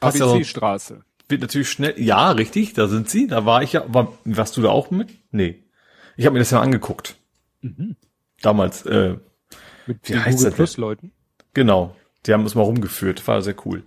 ABC-Straße. 0.00 1.02
Wird 1.28 1.40
natürlich 1.42 1.70
schnell, 1.70 1.94
ja, 2.00 2.30
richtig, 2.30 2.72
da 2.74 2.88
sind 2.88 3.10
sie, 3.10 3.26
da 3.26 3.44
war 3.44 3.62
ich 3.62 3.74
ja, 3.74 3.84
war, 3.88 4.16
warst 4.24 4.56
du 4.56 4.62
da 4.62 4.70
auch 4.70 4.90
mit? 4.90 5.10
Nee. 5.30 5.62
Ich 6.16 6.26
habe 6.26 6.34
mir 6.34 6.38
das 6.40 6.50
ja 6.50 6.60
angeguckt. 6.60 7.16
Mhm. 7.60 7.96
Damals, 8.40 8.86
äh, 8.86 9.16
mit 9.86 10.08
wie 10.08 10.18
heißt 10.18 10.38
Google 10.38 10.52
Plus 10.52 10.76
Leuten? 10.76 11.12
Genau. 11.54 11.94
Die 12.26 12.32
haben 12.32 12.42
uns 12.42 12.54
mal 12.54 12.62
rumgeführt, 12.62 13.26
war 13.26 13.42
sehr 13.42 13.54
cool. 13.64 13.84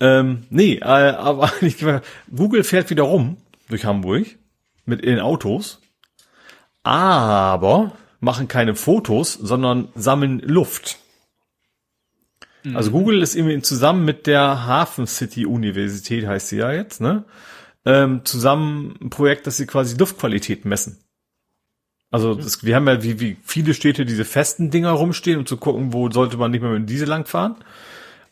Ähm, 0.00 0.44
nee, 0.50 0.76
äh, 0.76 0.84
aber 0.84 1.52
Google 2.34 2.64
fährt 2.64 2.90
wieder 2.90 3.04
rum 3.04 3.36
durch 3.68 3.84
Hamburg 3.84 4.26
mit 4.90 5.00
in 5.00 5.18
Autos, 5.18 5.80
aber 6.82 7.92
machen 8.20 8.48
keine 8.48 8.74
Fotos, 8.74 9.32
sondern 9.32 9.88
sammeln 9.94 10.40
Luft. 10.40 10.98
Mhm. 12.64 12.76
Also 12.76 12.90
Google 12.90 13.22
ist 13.22 13.34
irgendwie 13.34 13.60
zusammen 13.62 14.04
mit 14.04 14.26
der 14.26 14.66
Hafen 14.66 15.06
City 15.06 15.46
Universität, 15.46 16.26
heißt 16.26 16.48
sie 16.48 16.58
ja 16.58 16.72
jetzt, 16.72 17.00
ne? 17.00 17.24
Ähm, 17.86 18.20
zusammen 18.24 18.98
ein 19.00 19.08
Projekt, 19.08 19.46
dass 19.46 19.56
sie 19.56 19.66
quasi 19.66 19.96
Luftqualität 19.96 20.66
messen. 20.66 20.98
Also 22.10 22.34
das, 22.34 22.62
wir 22.64 22.76
haben 22.76 22.86
ja 22.88 23.02
wie, 23.02 23.20
wie 23.20 23.36
viele 23.42 23.72
Städte 23.72 24.04
diese 24.04 24.24
festen 24.26 24.70
Dinger 24.70 24.90
rumstehen, 24.90 25.38
um 25.38 25.46
zu 25.46 25.56
gucken, 25.56 25.92
wo 25.92 26.10
sollte 26.10 26.36
man 26.36 26.50
nicht 26.50 26.60
mehr 26.60 26.72
mit 26.72 26.80
dem 26.80 26.86
Diesel 26.86 27.08
langfahren. 27.08 27.56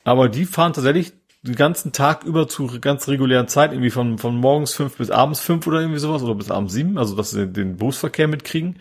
Aber 0.05 0.29
die 0.29 0.45
fahren 0.45 0.73
tatsächlich 0.73 1.13
den 1.49 1.57
ganzen 1.57 1.93
Tag 1.93 2.25
über 2.25 2.49
zu 2.49 2.71
ganz 2.81 3.09
regulären 3.09 3.49
Zeit, 3.49 3.73
irgendwie 3.73 3.91
von, 3.91 4.19
von 4.19 4.37
morgens 4.37 4.75
fünf 4.75 4.97
bis 4.97 5.11
abends 5.11 5.41
fünf 5.41 5.67
oder 5.67 5.81
irgendwie 5.81 5.99
sowas 5.99 6.23
oder 6.23 6.35
bis 6.35 6.51
abends 6.51 6.73
sieben, 6.73 6.99
also 6.99 7.17
dass 7.17 7.31
sie 7.31 7.47
den 7.47 7.77
Busverkehr 7.77 8.29
mitkriegen 8.29 8.77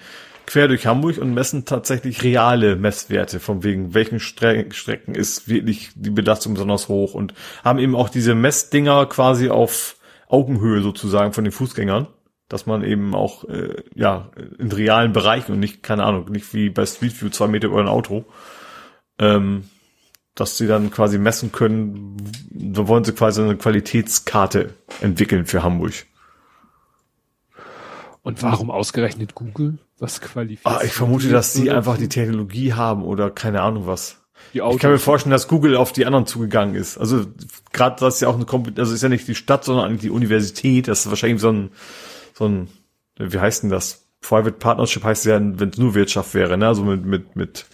quer 0.47 0.69
durch 0.69 0.87
Hamburg 0.87 1.19
und 1.19 1.33
messen 1.33 1.65
tatsächlich 1.65 2.23
reale 2.23 2.77
Messwerte, 2.77 3.39
von 3.39 3.63
wegen 3.63 3.93
welchen 3.93 4.19
Stre 4.19 4.65
Strecken 4.71 5.13
ist 5.13 5.47
wirklich 5.47 5.91
die 5.93 6.09
Belastung 6.09 6.53
besonders 6.53 6.87
hoch 6.87 7.13
und 7.13 7.33
haben 7.63 7.79
eben 7.79 7.95
auch 7.95 8.09
diese 8.09 8.33
Messdinger 8.33 9.05
quasi 9.05 9.49
auf 9.49 9.97
Augenhöhe 10.29 10.81
sozusagen 10.81 11.33
von 11.33 11.43
den 11.43 11.51
Fußgängern, 11.51 12.07
dass 12.47 12.65
man 12.65 12.83
eben 12.83 13.13
auch 13.13 13.43
äh, 13.43 13.83
ja 13.93 14.31
in 14.57 14.71
realen 14.71 15.11
Bereichen 15.11 15.51
und 15.51 15.59
nicht, 15.59 15.83
keine 15.83 16.05
Ahnung, 16.05 16.31
nicht 16.31 16.53
wie 16.53 16.69
bei 16.69 16.85
Street 16.85 17.21
View 17.21 17.29
zwei 17.29 17.47
Meter 17.47 17.67
über 17.67 17.81
ein 17.81 17.89
Auto, 17.89 18.25
ähm, 19.19 19.65
dass 20.37 20.57
sie 20.57 20.67
dann 20.67 20.91
quasi 20.91 21.17
messen 21.17 21.51
können, 21.51 22.15
so 22.73 22.87
wollen 22.87 23.03
sie 23.03 23.11
quasi 23.11 23.41
eine 23.41 23.57
Qualitätskarte 23.57 24.75
entwickeln 25.01 25.45
für 25.45 25.63
Hamburg. 25.63 26.05
Und 28.21 28.43
warum 28.43 28.69
ausgerechnet 28.69 29.35
Google? 29.35 29.79
Was 29.99 30.21
qualifiziert? 30.21 30.75
Ah, 30.75 30.83
ich 30.83 30.91
vermute, 30.91 31.29
dass 31.29 31.53
sie 31.53 31.71
einfach 31.71 31.97
die 31.97 32.09
Technologie 32.09 32.73
haben 32.73 33.03
oder 33.03 33.31
keine 33.31 33.61
Ahnung 33.61 33.87
was. 33.87 34.21
ich 34.53 34.61
kann 34.79 34.91
mir 34.91 34.99
vorstellen, 34.99 35.31
dass 35.31 35.47
Google 35.47 35.75
auf 35.75 35.91
die 35.91 36.05
anderen 36.05 36.27
zugegangen 36.27 36.75
ist. 36.75 36.97
Also 36.97 37.25
gerade 37.73 37.95
das 37.99 38.15
ist 38.15 38.21
ja 38.21 38.27
auch 38.27 38.35
eine 38.35 38.45
Kompetenz, 38.45 38.79
also 38.79 38.93
ist 38.93 39.01
ja 39.01 39.09
nicht 39.09 39.27
die 39.27 39.33
Stadt, 39.33 39.63
sondern 39.63 39.85
eigentlich 39.85 40.01
die 40.01 40.09
Universität. 40.11 40.87
Das 40.87 40.99
ist 40.99 41.09
wahrscheinlich 41.09 41.41
so 41.41 41.51
ein, 41.51 41.71
so 42.35 42.47
ein, 42.47 42.67
wie 43.17 43.39
heißt 43.39 43.63
denn 43.63 43.71
das? 43.71 44.05
Private 44.21 44.51
Partnership 44.51 45.03
heißt 45.03 45.25
ja, 45.25 45.39
wenn 45.39 45.69
es 45.69 45.77
nur 45.77 45.95
Wirtschaft 45.95 46.33
wäre, 46.35 46.57
ne? 46.57 46.67
Also 46.67 46.83
mit, 46.83 47.05
mit, 47.05 47.35
mit, 47.35 47.65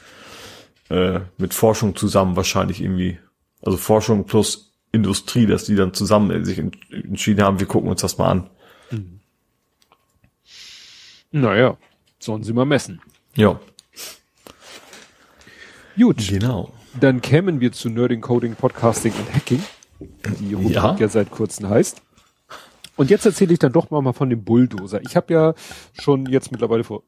äh, 0.94 1.22
mit 1.38 1.53
Forschung 1.53 1.95
zusammen 1.95 2.36
wahrscheinlich 2.36 2.82
irgendwie. 2.82 3.20
Also 3.61 3.78
Forschung 3.78 4.26
plus 4.26 4.74
Industrie, 4.91 5.45
dass 5.45 5.65
die 5.65 5.76
dann 5.76 5.94
zusammen 5.94 6.44
sich 6.45 6.60
entschieden 6.60 7.44
haben, 7.44 7.60
wir 7.60 7.68
gucken 7.68 7.90
uns 7.90 8.02
das 8.02 8.18
mal 8.18 8.30
an. 8.30 8.49
Mhm. 8.91 9.20
Naja, 11.32 11.78
Sollen 12.24 12.44
sie 12.44 12.53
mal 12.53 12.64
messen. 12.64 13.02
Ja. 13.36 13.60
Gut. 15.98 16.26
Genau. 16.30 16.72
Dann 16.98 17.22
kämen 17.22 17.60
wir 17.60 17.74
zu 17.74 17.90
Nerding, 17.90 18.22
Coding, 18.22 18.56
Podcasting 18.56 19.11
und 19.11 19.36
Hacking, 19.36 19.61
die 20.40 20.53
Rubrik 20.53 20.72
ja. 20.74 20.95
ja 20.98 21.07
seit 21.10 21.32
kurzem 21.32 21.68
heißt. 21.68 22.02
Und 22.95 23.10
jetzt 23.10 23.26
erzähle 23.26 23.52
ich 23.52 23.60
dann 23.60 23.74
doch 23.74 23.91
mal 23.91 24.14
von 24.14 24.30
dem 24.30 24.45
Bulldozer. 24.45 25.02
Ich 25.02 25.18
habe 25.18 25.34
ja 25.34 25.53
schon 26.02 26.28
jetzt 26.28 26.53
mittlerweile 26.53 26.86
vor 26.86 27.03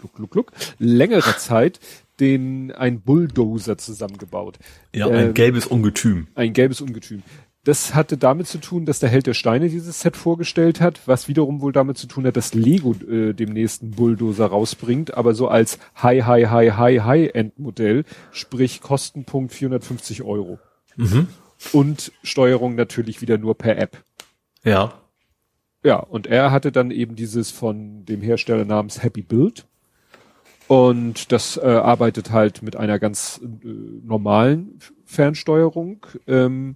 gluck, 0.00 0.14
gluck, 0.14 0.30
gluck, 0.32 0.52
längerer 0.80 1.38
Zeit 1.38 1.78
den 2.20 2.72
ein 2.72 3.00
Bulldozer 3.00 3.78
zusammengebaut. 3.78 4.58
Ja, 4.94 5.08
ein 5.08 5.30
äh, 5.30 5.32
gelbes 5.32 5.66
Ungetüm. 5.66 6.28
Ein 6.34 6.52
gelbes 6.52 6.80
Ungetüm. 6.80 7.22
Das 7.66 7.96
hatte 7.96 8.16
damit 8.16 8.46
zu 8.46 8.58
tun, 8.58 8.86
dass 8.86 9.00
der 9.00 9.08
Held 9.08 9.26
der 9.26 9.34
Steine 9.34 9.68
dieses 9.68 10.00
Set 10.00 10.16
vorgestellt 10.16 10.80
hat, 10.80 11.00
was 11.06 11.26
wiederum 11.26 11.60
wohl 11.60 11.72
damit 11.72 11.98
zu 11.98 12.06
tun 12.06 12.24
hat, 12.24 12.36
dass 12.36 12.54
Lego 12.54 12.94
äh, 13.10 13.32
dem 13.32 13.52
nächsten 13.52 13.90
Bulldozer 13.90 14.46
rausbringt, 14.46 15.14
aber 15.14 15.34
so 15.34 15.48
als 15.48 15.80
High, 16.00 16.24
High, 16.26 16.48
High, 16.48 16.76
High, 16.76 17.02
High-End-Modell, 17.02 18.04
sprich 18.30 18.80
Kostenpunkt 18.80 19.52
450 19.52 20.22
Euro. 20.22 20.60
Mhm. 20.94 21.26
Und 21.72 22.12
Steuerung 22.22 22.76
natürlich 22.76 23.20
wieder 23.20 23.36
nur 23.36 23.58
per 23.58 23.76
App. 23.78 24.04
Ja. 24.62 24.92
Ja, 25.82 25.96
und 25.96 26.28
er 26.28 26.52
hatte 26.52 26.70
dann 26.70 26.92
eben 26.92 27.16
dieses 27.16 27.50
von 27.50 28.04
dem 28.04 28.20
Hersteller 28.20 28.64
namens 28.64 29.02
Happy 29.02 29.22
Build. 29.22 29.66
Und 30.68 31.30
das 31.30 31.56
äh, 31.56 31.60
arbeitet 31.60 32.32
halt 32.32 32.62
mit 32.62 32.76
einer 32.76 32.98
ganz 32.98 33.40
äh, 33.42 33.68
normalen 34.04 34.80
Fernsteuerung. 35.04 36.04
Ähm, 36.26 36.74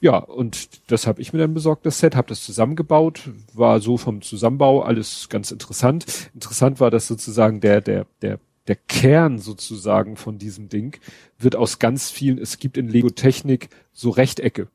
ja, 0.00 0.18
und 0.18 0.68
das 0.90 1.06
habe 1.06 1.20
ich 1.20 1.32
mir 1.32 1.40
dann 1.40 1.54
besorgt, 1.54 1.84
das 1.84 1.98
Set, 1.98 2.14
habe 2.14 2.28
das 2.28 2.44
zusammengebaut, 2.44 3.28
war 3.52 3.80
so 3.80 3.96
vom 3.96 4.22
Zusammenbau 4.22 4.82
alles 4.82 5.28
ganz 5.28 5.50
interessant. 5.50 6.30
Interessant 6.34 6.78
war, 6.78 6.90
dass 6.90 7.08
sozusagen 7.08 7.60
der, 7.60 7.80
der, 7.80 8.06
der, 8.22 8.38
der 8.68 8.76
Kern 8.76 9.38
sozusagen 9.38 10.16
von 10.16 10.38
diesem 10.38 10.68
Ding 10.68 11.00
wird 11.38 11.56
aus 11.56 11.80
ganz 11.80 12.10
vielen, 12.10 12.38
es 12.38 12.58
gibt 12.58 12.76
in 12.76 12.88
Lego 12.88 13.10
Technik 13.10 13.68
so 13.92 14.10
Rechtecke. 14.10 14.68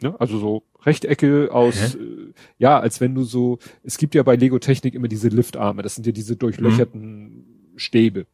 Ne? 0.00 0.14
Also 0.18 0.38
so 0.38 0.62
Rechtecke 0.86 1.50
aus, 1.52 1.96
äh, 1.96 2.32
ja, 2.58 2.78
als 2.78 3.00
wenn 3.00 3.14
du 3.14 3.24
so, 3.24 3.58
es 3.82 3.98
gibt 3.98 4.14
ja 4.14 4.22
bei 4.22 4.36
Lego 4.36 4.58
Technik 4.58 4.94
immer 4.94 5.08
diese 5.08 5.28
Liftarme, 5.28 5.82
das 5.82 5.96
sind 5.96 6.06
ja 6.06 6.12
diese 6.12 6.36
durchlöcherten 6.36 7.02
mhm. 7.02 7.44
Stäbe. 7.76 8.26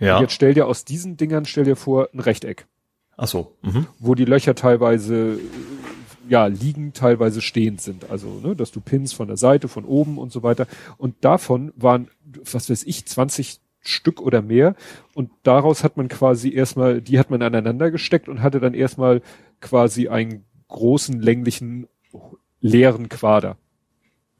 Ja. 0.00 0.16
Und 0.16 0.22
jetzt 0.22 0.32
stell 0.32 0.54
dir 0.54 0.66
aus 0.66 0.84
diesen 0.84 1.16
Dingern, 1.16 1.44
stell 1.44 1.64
dir 1.64 1.76
vor, 1.76 2.08
ein 2.12 2.20
Rechteck. 2.20 2.66
Ach 3.16 3.28
so. 3.28 3.56
Mhm. 3.62 3.86
Wo 3.98 4.14
die 4.14 4.24
Löcher 4.24 4.54
teilweise 4.54 5.38
ja 6.28 6.46
liegen, 6.46 6.92
teilweise 6.92 7.40
stehend 7.40 7.80
sind. 7.80 8.10
Also, 8.10 8.40
ne, 8.42 8.56
dass 8.56 8.72
du 8.72 8.80
Pins 8.80 9.12
von 9.12 9.28
der 9.28 9.36
Seite, 9.36 9.68
von 9.68 9.84
oben 9.84 10.18
und 10.18 10.32
so 10.32 10.42
weiter. 10.42 10.66
Und 10.96 11.16
davon 11.20 11.72
waren, 11.76 12.08
was 12.50 12.70
weiß 12.70 12.84
ich, 12.84 13.06
20 13.06 13.60
Stück 13.80 14.20
oder 14.20 14.42
mehr. 14.42 14.74
Und 15.14 15.30
daraus 15.42 15.84
hat 15.84 15.96
man 15.96 16.08
quasi 16.08 16.52
erstmal, 16.52 17.00
die 17.00 17.18
hat 17.18 17.30
man 17.30 17.42
aneinander 17.42 17.90
gesteckt 17.90 18.28
und 18.28 18.40
hatte 18.40 18.60
dann 18.60 18.74
erstmal 18.74 19.22
quasi 19.60 20.08
einen 20.08 20.44
großen, 20.72 21.20
länglichen, 21.20 21.86
leeren 22.60 23.08
Quader. 23.08 23.56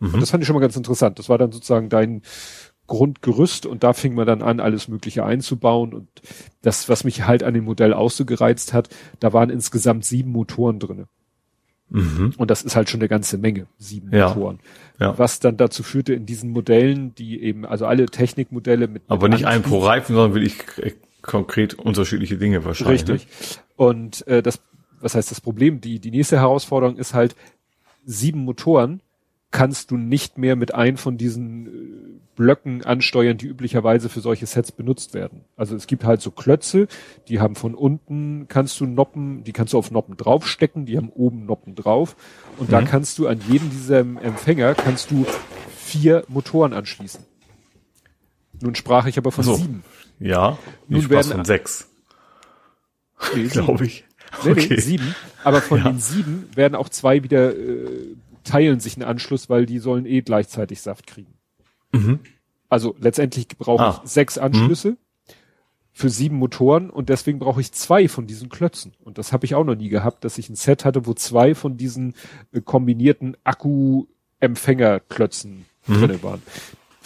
Mhm. 0.01 0.15
Und 0.15 0.21
das 0.21 0.31
fand 0.31 0.43
ich 0.43 0.47
schon 0.47 0.55
mal 0.55 0.61
ganz 0.61 0.77
interessant. 0.77 1.19
Das 1.19 1.29
war 1.29 1.39
dann 1.39 1.53
sozusagen 1.53 1.89
dein 1.89 2.23
Grundgerüst 2.89 3.65
und 3.65 3.85
da 3.85 3.93
fing 3.93 4.15
man 4.15 4.27
dann 4.27 4.43
an, 4.43 4.61
alles 4.61 4.89
Mögliche 4.89 5.25
einzubauen. 5.25 5.95
Und 5.95 6.09
das, 6.63 6.89
was 6.89 7.05
mich 7.05 7.27
halt 7.27 7.43
an 7.43 7.55
dem 7.55 7.65
Modell 7.65 7.95
auch 7.95 8.11
so 8.11 8.25
gereizt 8.25 8.73
hat, 8.73 8.89
da 9.21 9.33
waren 9.33 9.51
insgesamt 9.51 10.05
sieben 10.05 10.33
Motoren 10.33 10.79
drinne. 10.79 11.07
Mhm. 11.91 12.33
Und 12.39 12.51
das 12.51 12.63
ist 12.63 12.75
halt 12.75 12.89
schon 12.89 13.01
eine 13.01 13.09
ganze 13.09 13.39
Menge, 13.39 13.67
sieben 13.79 14.11
ja. 14.13 14.29
Motoren. 14.29 14.61
Ja. 14.99 15.17
Was 15.19 15.41
dann 15.41 15.57
dazu 15.57 15.83
führte 15.83 16.15
in 16.15 16.27
diesen 16.27 16.51
Modellen, 16.51 17.15
die 17.15 17.43
eben, 17.43 17.67
also 17.67 17.87
alle 17.87 18.07
Technikmodelle 18.07 18.89
mit. 18.89 19.03
Aber 19.09 19.29
nicht 19.29 19.47
ein 19.47 19.63
pro 19.63 19.79
Reifen, 19.79 20.15
sondern 20.15 20.35
wirklich 20.35 20.57
konkret 21.21 21.75
unterschiedliche 21.75 22.37
Dinge 22.37 22.65
wahrscheinlich. 22.65 23.09
Richtig. 23.09 23.57
Ne? 23.57 23.63
Und 23.77 24.27
äh, 24.27 24.43
das, 24.43 24.61
was 25.03 25.15
heißt 25.15 25.31
das 25.31 25.41
Problem? 25.41 25.81
Die, 25.81 25.99
die 25.99 26.11
nächste 26.11 26.39
Herausforderung 26.39 26.97
ist 26.97 27.15
halt, 27.15 27.37
sieben 28.05 28.45
Motoren 28.45 29.01
kannst 29.51 29.91
du 29.91 29.97
nicht 29.97 30.39
mehr 30.39 30.57
mit 30.57 30.75
einem 30.75 30.97
von 30.97 31.19
diesen 31.19 31.67
äh, 31.67 31.71
Blöcken 32.35 32.83
ansteuern, 32.85 33.37
die 33.37 33.47
üblicherweise 33.47 34.09
für 34.09 34.21
solche 34.21 34.47
Sets 34.47 34.73
benutzt 34.73 35.13
werden. 35.13 35.45
Also 35.57 35.77
es 35.77 35.87
gibt 35.87 36.05
halt 36.05 36.23
so 36.23 36.31
Klötze, 36.31 36.89
die 37.29 37.39
haben 37.39 37.55
von 37.55 37.75
unten 37.75 38.47
kannst 38.49 38.81
du 38.81 38.87
Noppen, 38.87 39.45
die 39.45 39.53
kannst 39.53 39.75
du 39.75 39.79
auf 39.79 39.91
Noppen 39.91 40.17
draufstecken, 40.17 40.87
die 40.87 40.97
haben 40.97 41.11
oben 41.11 41.45
Noppen 41.45 41.75
drauf 41.75 42.17
und 42.57 42.69
mhm. 42.69 42.73
da 42.73 42.83
kannst 42.83 43.19
du 43.19 43.29
an 43.29 43.41
jedem 43.47 43.71
dieser 43.71 43.99
Empfänger 43.99 44.75
kannst 44.75 45.11
du 45.11 45.27
vier 45.77 46.25
Motoren 46.29 46.73
anschließen. 46.73 47.23
Nun 48.63 48.75
sprach 48.75 49.07
ich 49.07 49.19
aber 49.19 49.31
von 49.31 49.45
so. 49.45 49.55
sieben. 49.57 49.85
Ja, 50.19 50.59
nun 50.89 51.11
werden 51.11 51.33
von 51.33 51.45
sechs. 51.45 51.91
Nee, 53.35 53.47
Glaube 53.49 53.85
ich. 53.85 54.05
Nee, 54.45 54.53
okay. 54.53 54.69
nee, 54.71 54.81
sieben. 54.81 55.15
Aber 55.45 55.61
von 55.61 55.79
ja. 55.79 55.91
den 55.91 55.99
sieben 55.99 56.49
werden 56.55 56.75
auch 56.75 56.89
zwei 56.89 57.23
wieder 57.23 57.55
äh, 57.57 58.17
teilen 58.45 58.81
sich 58.81 58.97
einen 58.97 59.05
Anschluss, 59.05 59.51
weil 59.51 59.67
die 59.67 59.79
sollen 59.79 60.07
eh 60.07 60.23
gleichzeitig 60.23 60.81
Saft 60.81 61.07
kriegen. 61.07 61.35
Mhm. 61.93 62.21
Also 62.69 62.97
letztendlich 62.99 63.47
brauche 63.49 63.85
ah. 63.85 64.01
ich 64.03 64.11
sechs 64.11 64.39
Anschlüsse 64.39 64.93
mhm. 64.93 64.97
für 65.93 66.09
sieben 66.09 66.37
Motoren 66.37 66.91
und 66.91 67.09
deswegen 67.09 67.39
brauche 67.39 67.61
ich 67.61 67.71
zwei 67.73 68.09
von 68.09 68.27
diesen 68.27 68.49
Klötzen. 68.49 68.95
Und 69.05 69.19
das 69.19 69.33
habe 69.33 69.45
ich 69.45 69.55
auch 69.55 69.63
noch 69.65 69.77
nie 69.77 69.91
gehabt, 69.91 70.25
dass 70.25 70.39
ich 70.39 70.49
ein 70.49 70.57
Set 70.57 70.85
hatte, 70.85 71.07
wo 71.07 71.15
zwei 71.15 71.55
von 71.55 71.77
diesen 71.77 72.15
äh, 72.53 72.61
kombinierten 72.61 73.37
Akku-Empfängerklötzen 73.45 75.67
mhm. 75.87 75.95
drinne 75.95 76.21
waren 76.23 76.43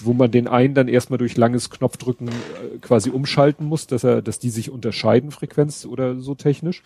wo 0.01 0.13
man 0.13 0.31
den 0.31 0.49
einen 0.49 0.75
dann 0.75 0.89
erstmal 0.89 1.19
durch 1.19 1.37
langes 1.37 1.71
Knopfdrücken 1.71 2.29
äh, 2.29 2.79
quasi 2.81 3.11
umschalten 3.11 3.67
muss, 3.67 3.87
dass 3.87 4.05
er, 4.05 4.23
dass 4.23 4.39
die 4.39 4.51
sich 4.51 4.71
unterscheiden, 4.71 5.31
Frequenz 5.31 5.87
oder 5.87 6.21
so 6.21 6.35
technisch. 6.35 6.83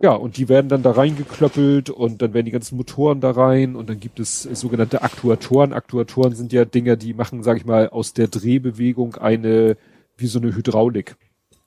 Ja, 0.00 0.12
und 0.12 0.36
die 0.36 0.48
werden 0.48 0.68
dann 0.68 0.82
da 0.82 0.90
reingeklöppelt 0.90 1.88
und 1.88 2.20
dann 2.20 2.34
werden 2.34 2.46
die 2.46 2.52
ganzen 2.52 2.76
Motoren 2.76 3.20
da 3.20 3.30
rein 3.30 3.76
und 3.76 3.88
dann 3.88 4.00
gibt 4.00 4.20
es 4.20 4.42
sogenannte 4.42 5.02
Aktuatoren. 5.02 5.72
Aktuatoren 5.72 6.34
sind 6.34 6.52
ja 6.52 6.64
Dinger, 6.64 6.96
die 6.96 7.14
machen, 7.14 7.42
sag 7.42 7.56
ich 7.56 7.64
mal, 7.64 7.88
aus 7.88 8.12
der 8.12 8.28
Drehbewegung 8.28 9.14
eine, 9.14 9.76
wie 10.16 10.26
so 10.26 10.40
eine 10.40 10.54
Hydraulik. 10.54 11.16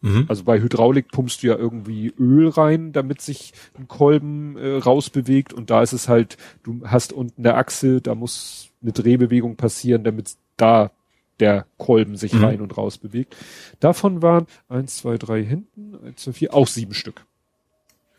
Mhm. 0.01 0.25
Also 0.27 0.43
bei 0.43 0.61
Hydraulik 0.61 1.07
pumpst 1.09 1.41
du 1.41 1.47
ja 1.47 1.55
irgendwie 1.55 2.13
Öl 2.19 2.49
rein, 2.49 2.91
damit 2.91 3.21
sich 3.21 3.53
ein 3.77 3.87
Kolben 3.87 4.57
äh, 4.57 4.77
rausbewegt 4.77 5.53
und 5.53 5.69
da 5.69 5.81
ist 5.81 5.93
es 5.93 6.07
halt, 6.07 6.37
du 6.63 6.81
hast 6.85 7.13
unten 7.13 7.45
eine 7.45 7.55
Achse, 7.55 8.01
da 8.01 8.13
muss 8.13 8.66
eine 8.81 8.91
Drehbewegung 8.91 9.55
passieren, 9.55 10.03
damit 10.03 10.35
da 10.57 10.91
der 11.39 11.65
Kolben 11.77 12.15
sich 12.15 12.33
mhm. 12.33 12.43
rein 12.43 12.61
und 12.61 12.77
raus 12.77 12.97
bewegt. 12.97 13.35
Davon 13.79 14.21
waren 14.21 14.47
eins, 14.69 14.97
zwei, 14.97 15.17
drei 15.17 15.43
hinten, 15.43 15.95
eins, 16.03 16.23
zwei, 16.23 16.33
vier, 16.33 16.53
auch 16.53 16.67
sieben 16.67 16.93
Stück. 16.93 17.25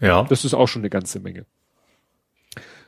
Ja. 0.01 0.23
Das 0.25 0.45
ist 0.45 0.55
auch 0.55 0.69
schon 0.69 0.83
eine 0.83 0.91
ganze 0.91 1.19
Menge. 1.21 1.45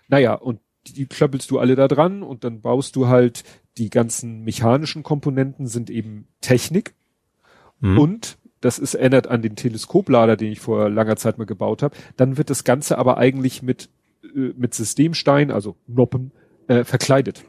Naja, 0.08 0.34
und 0.34 0.60
die 0.86 1.06
klöppelst 1.06 1.50
du 1.50 1.58
alle 1.58 1.74
da 1.74 1.88
dran 1.88 2.22
und 2.22 2.44
dann 2.44 2.60
baust 2.60 2.96
du 2.96 3.08
halt 3.08 3.44
die 3.76 3.90
ganzen 3.90 4.42
mechanischen 4.42 5.02
Komponenten 5.02 5.66
sind 5.66 5.90
eben 5.90 6.26
Technik. 6.40 6.94
Mhm. 7.80 7.98
Und 7.98 8.38
das 8.60 8.78
ist 8.78 8.94
erinnert 8.94 9.26
an 9.26 9.42
den 9.42 9.56
Teleskoplader, 9.56 10.36
den 10.36 10.52
ich 10.52 10.60
vor 10.60 10.90
langer 10.90 11.16
Zeit 11.16 11.38
mal 11.38 11.44
gebaut 11.44 11.82
habe. 11.82 11.96
Dann 12.16 12.36
wird 12.36 12.50
das 12.50 12.64
Ganze 12.64 12.98
aber 12.98 13.18
eigentlich 13.18 13.62
mit, 13.62 13.88
äh, 14.22 14.52
mit 14.56 14.74
Systemstein, 14.74 15.50
also 15.50 15.76
Noppen, 15.86 16.32
äh, 16.68 16.84
verkleidet. 16.84 17.44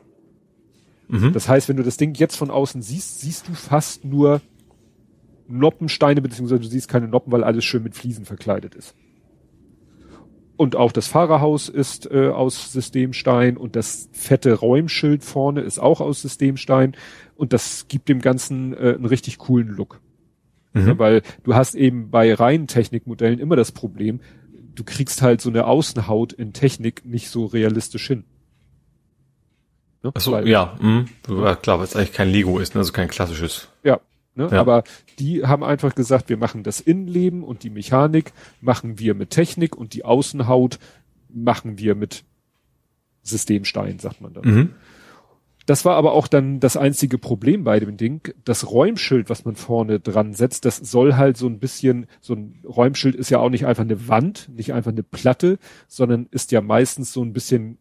Mhm. 1.11 1.33
Das 1.33 1.49
heißt, 1.49 1.67
wenn 1.67 1.77
du 1.77 1.83
das 1.83 1.97
Ding 1.97 2.15
jetzt 2.15 2.37
von 2.37 2.49
außen 2.49 2.81
siehst, 2.81 3.19
siehst 3.19 3.47
du 3.47 3.53
fast 3.53 4.05
nur 4.05 4.41
Noppensteine, 5.47 6.21
beziehungsweise 6.21 6.61
du 6.61 6.67
siehst 6.67 6.87
keine 6.87 7.09
Noppen, 7.09 7.31
weil 7.33 7.43
alles 7.43 7.65
schön 7.65 7.83
mit 7.83 7.95
Fliesen 7.95 8.23
verkleidet 8.25 8.75
ist. 8.75 8.95
Und 10.55 10.75
auch 10.75 10.91
das 10.91 11.07
Fahrerhaus 11.07 11.69
ist 11.69 12.09
äh, 12.11 12.29
aus 12.29 12.71
Systemstein 12.71 13.57
und 13.57 13.75
das 13.75 14.09
fette 14.13 14.53
Räumschild 14.53 15.23
vorne 15.23 15.61
ist 15.61 15.79
auch 15.79 15.99
aus 15.99 16.21
Systemstein 16.21 16.95
und 17.35 17.51
das 17.51 17.87
gibt 17.87 18.07
dem 18.07 18.21
Ganzen 18.21 18.73
äh, 18.73 18.93
einen 18.93 19.05
richtig 19.05 19.37
coolen 19.39 19.67
Look. 19.67 19.99
Mhm. 20.73 20.87
Ja, 20.87 20.99
weil 20.99 21.21
du 21.43 21.55
hast 21.55 21.75
eben 21.75 22.09
bei 22.09 22.33
reinen 22.33 22.67
Technikmodellen 22.67 23.39
immer 23.39 23.55
das 23.55 23.71
Problem, 23.71 24.21
du 24.75 24.83
kriegst 24.85 25.21
halt 25.21 25.41
so 25.41 25.49
eine 25.49 25.65
Außenhaut 25.65 26.31
in 26.31 26.53
Technik 26.53 27.03
nicht 27.05 27.29
so 27.29 27.45
realistisch 27.45 28.07
hin. 28.07 28.23
Ne? 30.03 30.11
Ach 30.13 30.21
so, 30.21 30.31
Weil, 30.31 30.47
ja, 30.47 30.77
mh. 30.79 31.05
ja, 31.29 31.55
klar, 31.55 31.79
weil 31.79 31.85
es 31.85 31.95
eigentlich 31.95 32.13
kein 32.13 32.29
Lego 32.29 32.59
ist, 32.59 32.73
ne? 32.73 32.79
also 32.79 32.91
kein 32.91 33.07
klassisches. 33.07 33.69
Ja, 33.83 33.99
ne? 34.35 34.49
ja, 34.51 34.59
aber 34.59 34.83
die 35.19 35.45
haben 35.45 35.63
einfach 35.63 35.93
gesagt, 35.93 36.29
wir 36.29 36.37
machen 36.37 36.63
das 36.63 36.79
Innenleben 36.79 37.43
und 37.43 37.63
die 37.63 37.69
Mechanik 37.69 38.33
machen 38.61 38.99
wir 38.99 39.13
mit 39.13 39.29
Technik 39.29 39.75
und 39.75 39.93
die 39.93 40.03
Außenhaut 40.03 40.79
machen 41.29 41.77
wir 41.77 41.95
mit 41.95 42.23
Systemstein, 43.23 43.99
sagt 43.99 44.21
man 44.21 44.33
dann. 44.33 44.43
Mhm. 44.43 44.69
Das 45.67 45.85
war 45.85 45.95
aber 45.95 46.13
auch 46.13 46.27
dann 46.27 46.59
das 46.59 46.75
einzige 46.75 47.19
Problem 47.19 47.63
bei 47.63 47.79
dem 47.79 47.95
Ding. 47.95 48.33
Das 48.43 48.69
Räumschild, 48.71 49.29
was 49.29 49.45
man 49.45 49.55
vorne 49.55 49.99
dran 49.99 50.33
setzt, 50.33 50.65
das 50.65 50.77
soll 50.77 51.13
halt 51.15 51.37
so 51.37 51.47
ein 51.47 51.59
bisschen, 51.59 52.07
so 52.19 52.33
ein 52.33 52.59
Räumschild 52.65 53.15
ist 53.15 53.29
ja 53.29 53.37
auch 53.39 53.49
nicht 53.49 53.65
einfach 53.65 53.83
eine 53.83 54.07
Wand, 54.07 54.49
nicht 54.49 54.73
einfach 54.73 54.91
eine 54.91 55.03
Platte, 55.03 55.59
sondern 55.87 56.27
ist 56.31 56.51
ja 56.51 56.61
meistens 56.61 57.13
so 57.13 57.23
ein 57.23 57.31
bisschen 57.31 57.77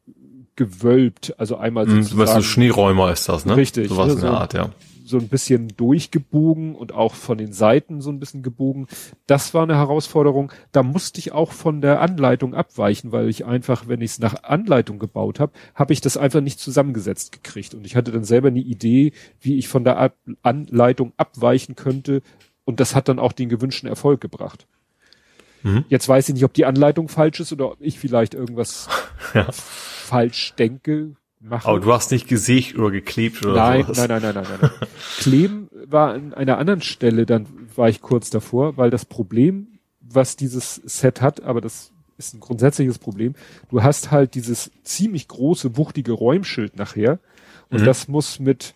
gewölbt, 0.57 1.35
also 1.39 1.57
einmal 1.57 1.87
mm, 1.87 2.03
sozusagen. 2.03 2.19
Was 2.19 2.35
so 2.35 2.43
Schneeräumer 2.43 3.13
ist 3.13 3.29
das, 3.29 3.47
ne? 3.47 3.57
Richtig. 3.57 3.89
Sowas 3.89 4.09
ne, 4.09 4.15
in 4.15 4.21
der 4.21 4.31
Art, 4.33 4.55
ja. 4.55 4.71
So 5.05 5.19
ein 5.19 5.29
bisschen 5.29 5.69
durchgebogen 5.77 6.77
und 6.77 6.93
auch 6.93 7.15
von 7.15 7.37
den 7.37 7.53
Seiten 7.53 8.01
so 8.01 8.11
ein 8.11 8.21
bisschen 8.21 8.43
gebogen. 8.43 8.87
Das 9.27 9.55
war 9.55 9.65
eine 9.65 9.77
Herausforderung. 9.77 10.53
Da 10.71 10.85
musste 10.85 11.19
ich 11.19 11.33
auch 11.33 11.51
von 11.51 11.81
der 11.81 12.01
Anleitung 12.01 12.55
abweichen, 12.55 13.11
weil 13.11 13.29
ich 13.29 13.45
einfach, 13.45 13.89
wenn 13.89 14.03
ich 14.03 14.13
es 14.13 14.19
nach 14.21 14.45
Anleitung 14.45 15.01
gebaut 15.01 15.41
habe, 15.41 15.53
habe 15.75 15.93
ich 15.93 16.01
das 16.01 16.17
einfach 16.17 16.41
nicht 16.41 16.61
zusammengesetzt 16.61 17.33
gekriegt. 17.33 17.75
Und 17.75 17.85
ich 17.87 17.97
hatte 17.97 18.13
dann 18.13 18.23
selber 18.23 18.49
eine 18.49 18.61
Idee, 18.61 19.13
wie 19.41 19.59
ich 19.59 19.67
von 19.67 19.83
der 19.83 19.99
Ab 19.99 20.15
Anleitung 20.43 21.13
abweichen 21.17 21.75
könnte. 21.75 22.23
Und 22.65 22.79
das 22.79 22.95
hat 22.95 23.09
dann 23.09 23.19
auch 23.19 23.33
den 23.33 23.49
gewünschten 23.49 23.89
Erfolg 23.89 24.21
gebracht. 24.21 24.69
Mhm. 25.63 25.85
Jetzt 25.89 26.09
weiß 26.09 26.29
ich 26.29 26.35
nicht, 26.35 26.45
ob 26.45 26.53
die 26.53 26.65
Anleitung 26.65 27.09
falsch 27.09 27.41
ist 27.41 27.53
oder 27.53 27.73
ob 27.73 27.81
ich 27.81 27.99
vielleicht 27.99 28.35
irgendwas 28.35 28.89
ja. 29.35 29.47
falsch 29.53 30.55
denke. 30.59 31.17
Mache. 31.43 31.69
Aber 31.69 31.81
du 31.81 31.91
hast 31.93 32.11
nicht 32.11 32.29
gesägt 32.29 32.77
oder 32.77 32.91
geklebt 32.91 33.45
oder 33.45 33.55
nein, 33.55 33.83
sowas. 33.83 33.97
Nein, 33.97 34.09
nein, 34.09 34.23
nein, 34.23 34.35
nein, 34.35 34.47
nein, 34.61 34.71
nein. 34.79 34.89
Kleben 35.19 35.69
war 35.87 36.13
an 36.13 36.35
einer 36.35 36.59
anderen 36.59 36.83
Stelle, 36.83 37.25
dann 37.25 37.47
war 37.77 37.89
ich 37.89 38.03
kurz 38.03 38.29
davor, 38.29 38.77
weil 38.77 38.91
das 38.91 39.07
Problem, 39.07 39.79
was 40.01 40.37
dieses 40.37 40.75
Set 40.75 41.23
hat, 41.23 41.43
aber 41.43 41.63
das 41.63 41.93
ist 42.19 42.35
ein 42.35 42.41
grundsätzliches 42.41 42.99
Problem, 42.99 43.35
du 43.71 43.83
hast 43.83 44.11
halt 44.11 44.35
dieses 44.35 44.71
ziemlich 44.83 45.29
große, 45.29 45.79
wuchtige 45.79 46.13
Räumschild 46.13 46.77
nachher 46.77 47.19
und 47.71 47.81
mhm. 47.81 47.85
das 47.87 48.07
muss 48.07 48.39
mit 48.39 48.75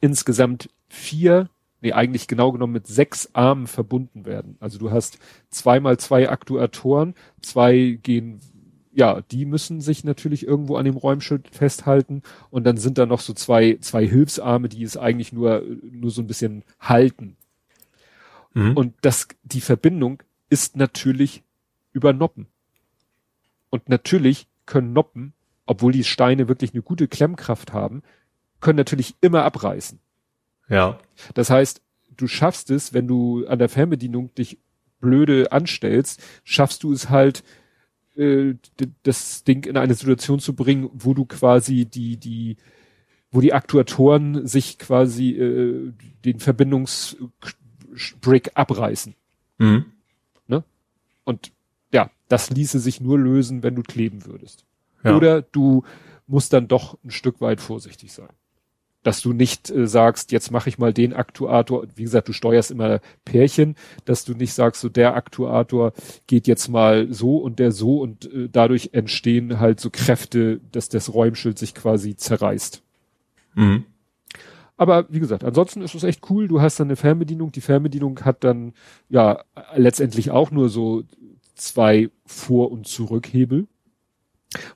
insgesamt 0.00 0.70
vier 0.88 1.50
nee, 1.86 1.92
eigentlich 1.92 2.26
genau 2.26 2.52
genommen 2.52 2.72
mit 2.72 2.86
sechs 2.86 3.30
Armen 3.32 3.66
verbunden 3.66 4.26
werden. 4.26 4.56
Also 4.60 4.78
du 4.78 4.90
hast 4.90 5.18
zweimal 5.50 5.98
zwei 5.98 6.28
Aktuatoren, 6.28 7.14
zwei 7.40 7.98
gehen, 8.02 8.40
ja, 8.92 9.20
die 9.30 9.44
müssen 9.44 9.80
sich 9.80 10.04
natürlich 10.04 10.46
irgendwo 10.46 10.76
an 10.76 10.84
dem 10.84 10.96
Räumschild 10.96 11.48
festhalten 11.54 12.22
und 12.50 12.64
dann 12.64 12.76
sind 12.76 12.98
da 12.98 13.06
noch 13.06 13.20
so 13.20 13.34
zwei, 13.34 13.78
zwei 13.80 14.06
Hilfsarme, 14.06 14.68
die 14.68 14.82
es 14.82 14.96
eigentlich 14.96 15.32
nur, 15.32 15.62
nur 15.82 16.10
so 16.10 16.22
ein 16.22 16.26
bisschen 16.26 16.64
halten. 16.80 17.36
Mhm. 18.54 18.76
Und 18.76 18.94
das, 19.02 19.28
die 19.42 19.60
Verbindung 19.60 20.22
ist 20.48 20.76
natürlich 20.76 21.44
über 21.92 22.12
Noppen. 22.12 22.46
Und 23.70 23.88
natürlich 23.88 24.48
können 24.64 24.92
Noppen, 24.92 25.34
obwohl 25.66 25.92
die 25.92 26.04
Steine 26.04 26.48
wirklich 26.48 26.72
eine 26.72 26.82
gute 26.82 27.06
Klemmkraft 27.06 27.72
haben, 27.72 28.02
können 28.60 28.76
natürlich 28.76 29.14
immer 29.20 29.44
abreißen. 29.44 30.00
Ja. 30.68 30.98
Das 31.34 31.50
heißt, 31.50 31.82
du 32.16 32.26
schaffst 32.26 32.70
es, 32.70 32.94
wenn 32.94 33.06
du 33.06 33.46
an 33.46 33.58
der 33.58 33.68
Fernbedienung 33.68 34.34
dich 34.34 34.58
blöde 35.00 35.52
anstellst, 35.52 36.22
schaffst 36.44 36.82
du 36.82 36.92
es 36.92 37.10
halt, 37.10 37.44
äh, 38.16 38.54
das 39.02 39.44
Ding 39.44 39.66
in 39.66 39.76
eine 39.76 39.94
Situation 39.94 40.40
zu 40.40 40.54
bringen, 40.54 40.88
wo 40.92 41.12
du 41.14 41.26
quasi 41.26 41.84
die, 41.84 42.16
die, 42.16 42.56
wo 43.30 43.40
die 43.40 43.52
Aktuatoren 43.52 44.46
sich 44.46 44.78
quasi 44.78 45.32
äh, 45.32 45.92
den 46.24 46.40
Verbindungsbrick 46.40 48.50
abreißen. 48.54 49.14
Mhm. 49.58 49.84
Ne? 50.48 50.64
Und 51.24 51.52
ja, 51.92 52.10
das 52.28 52.50
ließe 52.50 52.80
sich 52.80 53.00
nur 53.00 53.18
lösen, 53.18 53.62
wenn 53.62 53.76
du 53.76 53.82
kleben 53.82 54.24
würdest. 54.24 54.64
Ja. 55.04 55.16
Oder 55.16 55.42
du 55.42 55.84
musst 56.26 56.52
dann 56.52 56.66
doch 56.66 56.98
ein 57.04 57.10
Stück 57.10 57.40
weit 57.40 57.60
vorsichtig 57.60 58.12
sein 58.12 58.30
dass 59.06 59.22
du 59.22 59.32
nicht 59.32 59.70
äh, 59.70 59.86
sagst, 59.86 60.32
jetzt 60.32 60.50
mache 60.50 60.68
ich 60.68 60.78
mal 60.78 60.92
den 60.92 61.12
Aktuator, 61.12 61.86
wie 61.94 62.02
gesagt, 62.02 62.28
du 62.28 62.32
steuerst 62.32 62.72
immer 62.72 62.98
Pärchen, 63.24 63.76
dass 64.04 64.24
du 64.24 64.34
nicht 64.34 64.52
sagst, 64.52 64.80
so 64.80 64.88
der 64.88 65.14
Aktuator 65.14 65.92
geht 66.26 66.48
jetzt 66.48 66.66
mal 66.68 67.06
so 67.12 67.36
und 67.36 67.60
der 67.60 67.70
so 67.70 68.00
und 68.00 68.32
äh, 68.32 68.48
dadurch 68.50 68.90
entstehen 68.94 69.60
halt 69.60 69.78
so 69.78 69.90
Kräfte, 69.90 70.60
dass 70.72 70.88
das 70.88 71.14
Räumschild 71.14 71.56
sich 71.56 71.72
quasi 71.72 72.16
zerreißt. 72.16 72.82
Mhm. 73.54 73.84
Aber 74.76 75.06
wie 75.08 75.20
gesagt, 75.20 75.44
ansonsten 75.44 75.82
ist 75.82 75.94
es 75.94 76.02
echt 76.02 76.28
cool. 76.28 76.48
Du 76.48 76.60
hast 76.60 76.80
dann 76.80 76.88
eine 76.88 76.96
Fernbedienung. 76.96 77.52
Die 77.52 77.60
Fernbedienung 77.60 78.24
hat 78.24 78.42
dann 78.42 78.74
ja 79.08 79.44
letztendlich 79.76 80.32
auch 80.32 80.50
nur 80.50 80.68
so 80.68 81.04
zwei 81.54 82.10
Vor- 82.26 82.72
und 82.72 82.88
Zurückhebel. 82.88 83.68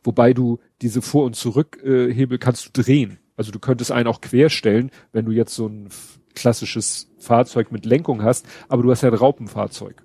Wobei 0.05 0.33
du 0.33 0.61
diese 0.83 1.03
Vor- 1.03 1.25
und 1.25 1.35
Zurückhebel 1.35 2.39
kannst 2.39 2.67
du 2.67 2.83
drehen. 2.83 3.19
Also 3.41 3.53
du 3.53 3.59
könntest 3.59 3.91
einen 3.91 4.07
auch 4.07 4.21
querstellen, 4.21 4.91
wenn 5.13 5.25
du 5.25 5.33
jetzt 5.33 5.55
so 5.55 5.67
ein 5.67 5.89
klassisches 6.35 7.11
Fahrzeug 7.19 7.73
mit 7.73 7.87
Lenkung 7.87 8.23
hast, 8.23 8.45
aber 8.69 8.83
du 8.83 8.91
hast 8.91 9.01
ja 9.01 9.09
ein 9.09 9.15
Raupenfahrzeug. 9.15 10.03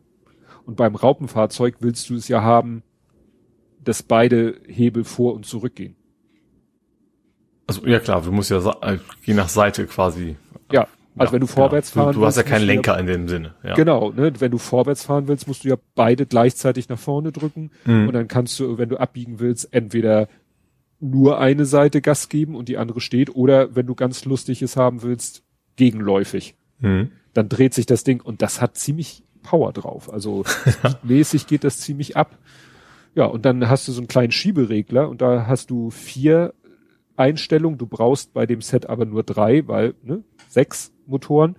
Und 0.65 0.77
beim 0.77 0.95
Raupenfahrzeug 0.95 1.75
willst 1.81 2.09
du 2.09 2.15
es 2.15 2.29
ja 2.29 2.43
haben, 2.43 2.81
dass 3.83 4.03
beide 4.03 4.55
Hebel 4.69 5.03
vor 5.03 5.33
und 5.33 5.45
zurückgehen. 5.45 5.97
Also 7.67 7.85
ja 7.85 7.99
klar, 7.99 8.21
du 8.21 8.31
musst 8.31 8.51
ja 8.51 8.59
äh, 8.81 8.99
je 9.25 9.33
nach 9.33 9.49
Seite 9.49 9.85
quasi. 9.85 10.37
Ja, 10.71 10.87
also 11.17 11.31
ja, 11.31 11.33
wenn 11.33 11.41
du 11.41 11.47
vorwärts 11.47 11.91
genau. 11.91 12.05
fahren 12.05 12.13
du, 12.13 12.21
du 12.21 12.25
hast 12.25 12.37
ja 12.37 12.43
keinen 12.43 12.65
Lenker 12.65 12.93
ja, 12.93 12.99
in 12.99 13.07
dem 13.07 13.27
Sinne. 13.27 13.53
Ja. 13.65 13.73
Genau, 13.73 14.11
ne? 14.11 14.31
wenn 14.39 14.51
du 14.51 14.59
vorwärts 14.59 15.03
fahren 15.03 15.27
willst, 15.27 15.45
musst 15.45 15.65
du 15.65 15.67
ja 15.67 15.75
beide 15.95 16.25
gleichzeitig 16.25 16.87
nach 16.87 16.99
vorne 16.99 17.33
drücken 17.33 17.71
mhm. 17.83 18.07
und 18.07 18.13
dann 18.13 18.29
kannst 18.29 18.57
du, 18.61 18.77
wenn 18.77 18.87
du 18.87 18.95
abbiegen 18.95 19.41
willst, 19.41 19.73
entweder 19.73 20.29
nur 20.99 21.39
eine 21.39 21.65
Seite 21.65 22.01
Gas 22.01 22.29
geben 22.29 22.55
und 22.55 22.69
die 22.69 22.77
andere 22.77 23.01
steht 23.01 23.35
oder 23.35 23.75
wenn 23.75 23.85
du 23.85 23.95
ganz 23.95 24.25
lustiges 24.25 24.77
haben 24.77 25.01
willst, 25.01 25.43
gegenläufig. 25.75 26.55
Mhm. 26.79 27.11
Dann 27.33 27.49
dreht 27.49 27.73
sich 27.73 27.85
das 27.85 28.03
Ding 28.03 28.21
und 28.21 28.41
das 28.41 28.61
hat 28.61 28.77
ziemlich 28.77 29.23
Power 29.43 29.73
drauf. 29.73 30.11
Also 30.11 30.43
mäßig 31.03 31.47
geht 31.47 31.63
das 31.63 31.79
ziemlich 31.79 32.17
ab. 32.17 32.37
Ja, 33.13 33.25
und 33.25 33.45
dann 33.45 33.69
hast 33.69 33.87
du 33.87 33.91
so 33.91 34.01
einen 34.01 34.07
kleinen 34.07 34.31
Schieberegler 34.31 35.09
und 35.09 35.21
da 35.21 35.47
hast 35.47 35.69
du 35.69 35.89
vier 35.89 36.53
Einstellungen. 37.15 37.77
Du 37.77 37.87
brauchst 37.87 38.33
bei 38.33 38.45
dem 38.45 38.61
Set 38.61 38.87
aber 38.87 39.05
nur 39.05 39.23
drei, 39.23 39.67
weil 39.67 39.95
ne, 40.03 40.23
sechs 40.49 40.91
Motoren. 41.05 41.55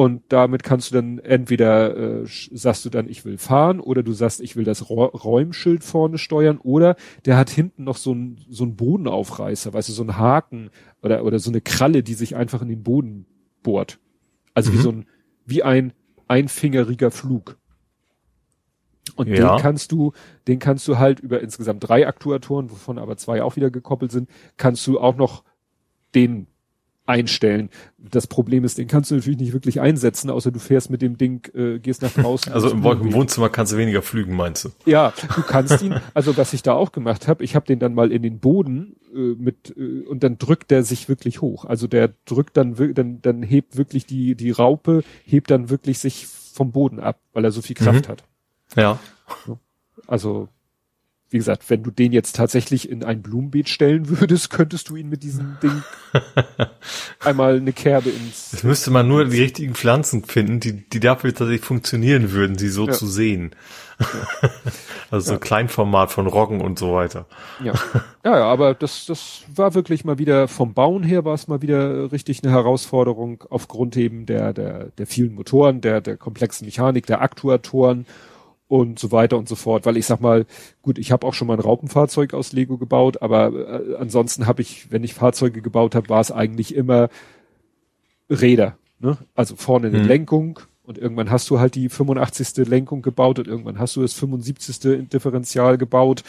Und 0.00 0.22
damit 0.30 0.62
kannst 0.62 0.90
du 0.90 0.94
dann 0.94 1.18
entweder 1.18 2.22
äh, 2.22 2.24
sagst 2.24 2.86
du 2.86 2.88
dann, 2.88 3.06
ich 3.06 3.26
will 3.26 3.36
fahren, 3.36 3.80
oder 3.80 4.02
du 4.02 4.14
sagst, 4.14 4.40
ich 4.40 4.56
will 4.56 4.64
das 4.64 4.88
Räumschild 4.88 5.84
vorne 5.84 6.16
steuern, 6.16 6.56
oder 6.56 6.96
der 7.26 7.36
hat 7.36 7.50
hinten 7.50 7.84
noch 7.84 7.98
so 7.98 8.14
ein 8.14 8.38
so 8.48 8.64
ein 8.64 8.76
Bodenaufreißer, 8.76 9.74
weißt 9.74 9.90
du, 9.90 9.92
so 9.92 10.02
ein 10.02 10.16
Haken 10.16 10.70
oder 11.02 11.22
oder 11.22 11.38
so 11.38 11.50
eine 11.50 11.60
Kralle, 11.60 12.02
die 12.02 12.14
sich 12.14 12.34
einfach 12.34 12.62
in 12.62 12.68
den 12.68 12.82
Boden 12.82 13.26
bohrt. 13.62 13.98
Also 14.54 14.70
mhm. 14.70 14.74
wie 14.74 14.80
so 14.80 14.90
ein 14.90 15.06
wie 15.44 15.62
ein 15.64 15.92
einfingeriger 16.28 17.10
Flug. 17.10 17.58
Und 19.16 19.28
ja. 19.28 19.56
den 19.56 19.62
kannst 19.62 19.92
du, 19.92 20.12
den 20.48 20.60
kannst 20.60 20.88
du 20.88 20.96
halt 20.96 21.20
über 21.20 21.42
insgesamt 21.42 21.86
drei 21.86 22.08
Aktuatoren, 22.08 22.70
wovon 22.70 22.98
aber 22.98 23.18
zwei 23.18 23.42
auch 23.42 23.56
wieder 23.56 23.70
gekoppelt 23.70 24.12
sind, 24.12 24.30
kannst 24.56 24.86
du 24.86 24.98
auch 24.98 25.16
noch 25.16 25.44
den 26.14 26.46
einstellen. 27.10 27.68
Das 27.98 28.26
Problem 28.26 28.64
ist, 28.64 28.78
den 28.78 28.88
kannst 28.88 29.10
du 29.10 29.16
natürlich 29.16 29.38
nicht 29.38 29.52
wirklich 29.52 29.80
einsetzen, 29.80 30.30
außer 30.30 30.50
du 30.50 30.58
fährst 30.58 30.90
mit 30.90 31.02
dem 31.02 31.18
Ding, 31.18 31.46
äh, 31.54 31.78
gehst 31.78 32.00
nach 32.02 32.12
draußen. 32.12 32.52
Also 32.52 32.70
im, 32.70 32.84
im 32.84 33.12
Wohnzimmer 33.12 33.50
kannst 33.50 33.72
du 33.72 33.76
weniger 33.76 34.00
flügen, 34.00 34.34
meinst 34.34 34.64
du? 34.64 34.70
Ja, 34.86 35.12
du 35.34 35.42
kannst 35.42 35.82
ihn, 35.82 35.96
also 36.14 36.36
was 36.36 36.52
ich 36.52 36.62
da 36.62 36.72
auch 36.72 36.92
gemacht 36.92 37.28
habe, 37.28 37.44
ich 37.44 37.54
habe 37.54 37.66
den 37.66 37.78
dann 37.78 37.92
mal 37.92 38.12
in 38.12 38.22
den 38.22 38.38
Boden 38.38 38.96
äh, 39.14 39.34
mit 39.36 39.74
äh, 39.76 40.06
und 40.06 40.22
dann 40.22 40.38
drückt 40.38 40.70
der 40.70 40.84
sich 40.84 41.08
wirklich 41.08 41.40
hoch. 41.40 41.64
Also 41.64 41.86
der 41.86 42.14
drückt 42.24 42.56
dann 42.56 42.76
dann 42.94 43.20
dann 43.20 43.42
hebt 43.42 43.76
wirklich 43.76 44.06
die 44.06 44.34
die 44.34 44.50
Raupe 44.50 45.02
hebt 45.24 45.50
dann 45.50 45.68
wirklich 45.68 45.98
sich 45.98 46.26
vom 46.26 46.72
Boden 46.72 47.00
ab, 47.00 47.20
weil 47.32 47.44
er 47.44 47.50
so 47.50 47.62
viel 47.62 47.76
Kraft 47.76 48.06
mhm. 48.06 48.12
hat. 48.12 48.24
Ja. 48.76 48.98
Also 50.06 50.48
wie 51.30 51.38
gesagt, 51.38 51.70
wenn 51.70 51.84
du 51.84 51.92
den 51.92 52.12
jetzt 52.12 52.34
tatsächlich 52.34 52.90
in 52.90 53.04
ein 53.04 53.22
Blumenbeet 53.22 53.68
stellen 53.68 54.08
würdest, 54.08 54.50
könntest 54.50 54.88
du 54.88 54.96
ihn 54.96 55.08
mit 55.08 55.22
diesem 55.22 55.58
Ding 55.62 55.82
einmal 57.20 57.56
eine 57.56 57.72
Kerbe 57.72 58.10
ins. 58.10 58.52
Es 58.52 58.64
müsste 58.64 58.90
man 58.90 59.06
nur 59.06 59.24
die 59.24 59.40
richtigen 59.40 59.74
Pflanzen 59.74 60.24
finden, 60.24 60.58
die, 60.58 60.72
die 60.72 60.98
dafür 60.98 61.32
tatsächlich 61.32 61.64
funktionieren 61.64 62.32
würden, 62.32 62.58
sie 62.58 62.68
so 62.68 62.88
ja. 62.88 62.92
zu 62.92 63.06
sehen. 63.06 63.54
Ja. 64.00 64.50
also 65.12 65.26
so 65.28 65.32
ja. 65.34 65.38
Kleinformat 65.38 66.10
von 66.10 66.26
Roggen 66.26 66.60
und 66.60 66.80
so 66.80 66.94
weiter. 66.94 67.26
Ja. 67.62 67.74
ja, 68.24 68.38
ja, 68.38 68.44
aber 68.44 68.74
das, 68.74 69.06
das 69.06 69.42
war 69.54 69.74
wirklich 69.74 70.04
mal 70.04 70.18
wieder 70.18 70.48
vom 70.48 70.74
Bauen 70.74 71.04
her 71.04 71.24
war 71.24 71.34
es 71.34 71.46
mal 71.46 71.62
wieder 71.62 72.10
richtig 72.10 72.42
eine 72.42 72.52
Herausforderung 72.52 73.44
aufgrund 73.50 73.96
eben 73.96 74.26
der, 74.26 74.52
der, 74.52 74.86
der 74.98 75.06
vielen 75.06 75.36
Motoren, 75.36 75.80
der, 75.80 76.00
der 76.00 76.16
komplexen 76.16 76.64
Mechanik, 76.64 77.06
der 77.06 77.20
Aktuatoren 77.20 78.04
und 78.70 79.00
so 79.00 79.10
weiter 79.10 79.36
und 79.36 79.48
so 79.48 79.56
fort. 79.56 79.84
Weil 79.84 79.96
ich 79.96 80.06
sag 80.06 80.20
mal, 80.20 80.46
gut, 80.80 80.96
ich 80.98 81.10
habe 81.10 81.26
auch 81.26 81.34
schon 81.34 81.48
mal 81.48 81.54
ein 81.54 81.60
Raupenfahrzeug 81.60 82.34
aus 82.34 82.52
Lego 82.52 82.78
gebaut, 82.78 83.20
aber 83.20 83.52
äh, 83.52 83.96
ansonsten 83.96 84.46
habe 84.46 84.62
ich, 84.62 84.92
wenn 84.92 85.02
ich 85.02 85.12
Fahrzeuge 85.12 85.60
gebaut 85.60 85.96
habe, 85.96 86.08
war 86.08 86.20
es 86.20 86.30
eigentlich 86.30 86.76
immer 86.76 87.08
Räder. 88.30 88.78
Ne? 89.00 89.18
Also 89.34 89.56
vorne 89.56 89.88
eine 89.88 89.98
mhm. 89.98 90.06
Lenkung 90.06 90.60
und 90.84 90.98
irgendwann 90.98 91.32
hast 91.32 91.50
du 91.50 91.58
halt 91.58 91.74
die 91.74 91.88
85. 91.88 92.68
Lenkung 92.68 93.02
gebaut 93.02 93.40
und 93.40 93.48
irgendwann 93.48 93.80
hast 93.80 93.96
du 93.96 94.02
das 94.02 94.12
75. 94.12 95.08
Differential 95.08 95.76
gebaut. 95.76 96.22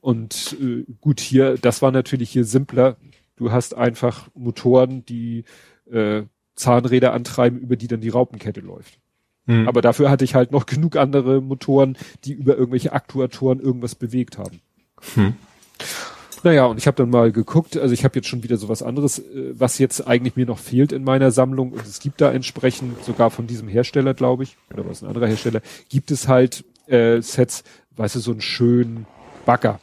Und 0.00 0.56
äh, 0.62 0.84
gut, 1.00 1.18
hier, 1.18 1.58
das 1.58 1.82
war 1.82 1.90
natürlich 1.90 2.30
hier 2.30 2.44
simpler. 2.44 2.96
Du 3.34 3.50
hast 3.50 3.76
einfach 3.76 4.28
Motoren, 4.34 5.04
die 5.04 5.42
äh, 5.90 6.22
Zahnräder 6.54 7.12
antreiben, 7.12 7.58
über 7.58 7.74
die 7.74 7.88
dann 7.88 8.00
die 8.00 8.08
Raupenkette 8.08 8.60
läuft. 8.60 9.01
Mhm. 9.46 9.68
Aber 9.68 9.82
dafür 9.82 10.10
hatte 10.10 10.24
ich 10.24 10.34
halt 10.34 10.52
noch 10.52 10.66
genug 10.66 10.96
andere 10.96 11.40
Motoren, 11.40 11.96
die 12.24 12.32
über 12.32 12.56
irgendwelche 12.56 12.92
Aktuatoren 12.92 13.60
irgendwas 13.60 13.94
bewegt 13.94 14.38
haben. 14.38 14.60
Mhm. 15.16 15.34
Naja, 16.44 16.64
und 16.66 16.76
ich 16.76 16.88
habe 16.88 16.96
dann 16.96 17.10
mal 17.10 17.30
geguckt, 17.30 17.76
also 17.76 17.94
ich 17.94 18.04
habe 18.04 18.16
jetzt 18.16 18.26
schon 18.26 18.42
wieder 18.42 18.56
so 18.56 18.68
was 18.68 18.82
anderes, 18.82 19.20
äh, 19.20 19.52
was 19.54 19.78
jetzt 19.78 20.06
eigentlich 20.06 20.36
mir 20.36 20.46
noch 20.46 20.58
fehlt 20.58 20.92
in 20.92 21.04
meiner 21.04 21.30
Sammlung. 21.30 21.72
Und 21.72 21.82
es 21.82 22.00
gibt 22.00 22.20
da 22.20 22.32
entsprechend, 22.32 23.04
sogar 23.04 23.30
von 23.30 23.46
diesem 23.46 23.68
Hersteller, 23.68 24.14
glaube 24.14 24.42
ich, 24.42 24.56
oder 24.72 24.88
was 24.88 25.02
ein 25.02 25.08
anderer 25.08 25.28
Hersteller, 25.28 25.60
gibt 25.88 26.10
es 26.10 26.26
halt 26.26 26.64
äh, 26.86 27.20
Sets, 27.20 27.62
weißt 27.96 28.16
du, 28.16 28.20
so 28.20 28.32
einen 28.32 28.40
schönen 28.40 29.06
Bagger. 29.46 29.78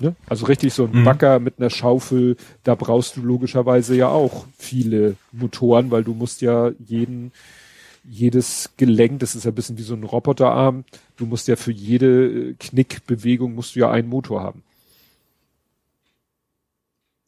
Ne? 0.00 0.16
Also 0.28 0.46
richtig 0.46 0.74
so 0.74 0.84
ein 0.84 1.00
mhm. 1.00 1.04
Bagger 1.04 1.38
mit 1.38 1.58
einer 1.58 1.70
Schaufel, 1.70 2.36
da 2.64 2.74
brauchst 2.74 3.16
du 3.16 3.22
logischerweise 3.22 3.94
ja 3.96 4.08
auch 4.08 4.46
viele 4.58 5.16
Motoren, 5.30 5.90
weil 5.90 6.04
du 6.04 6.12
musst 6.12 6.42
ja 6.42 6.72
jeden 6.84 7.32
jedes 8.04 8.70
Gelenk, 8.76 9.20
das 9.20 9.34
ist 9.34 9.44
ja 9.44 9.50
ein 9.50 9.54
bisschen 9.54 9.78
wie 9.78 9.82
so 9.82 9.94
ein 9.94 10.04
Roboterarm, 10.04 10.84
du 11.16 11.26
musst 11.26 11.48
ja 11.48 11.56
für 11.56 11.72
jede 11.72 12.50
äh, 12.50 12.54
Knickbewegung 12.54 13.54
musst 13.54 13.76
du 13.76 13.80
ja 13.80 13.90
einen 13.90 14.08
Motor 14.08 14.42
haben. 14.42 14.62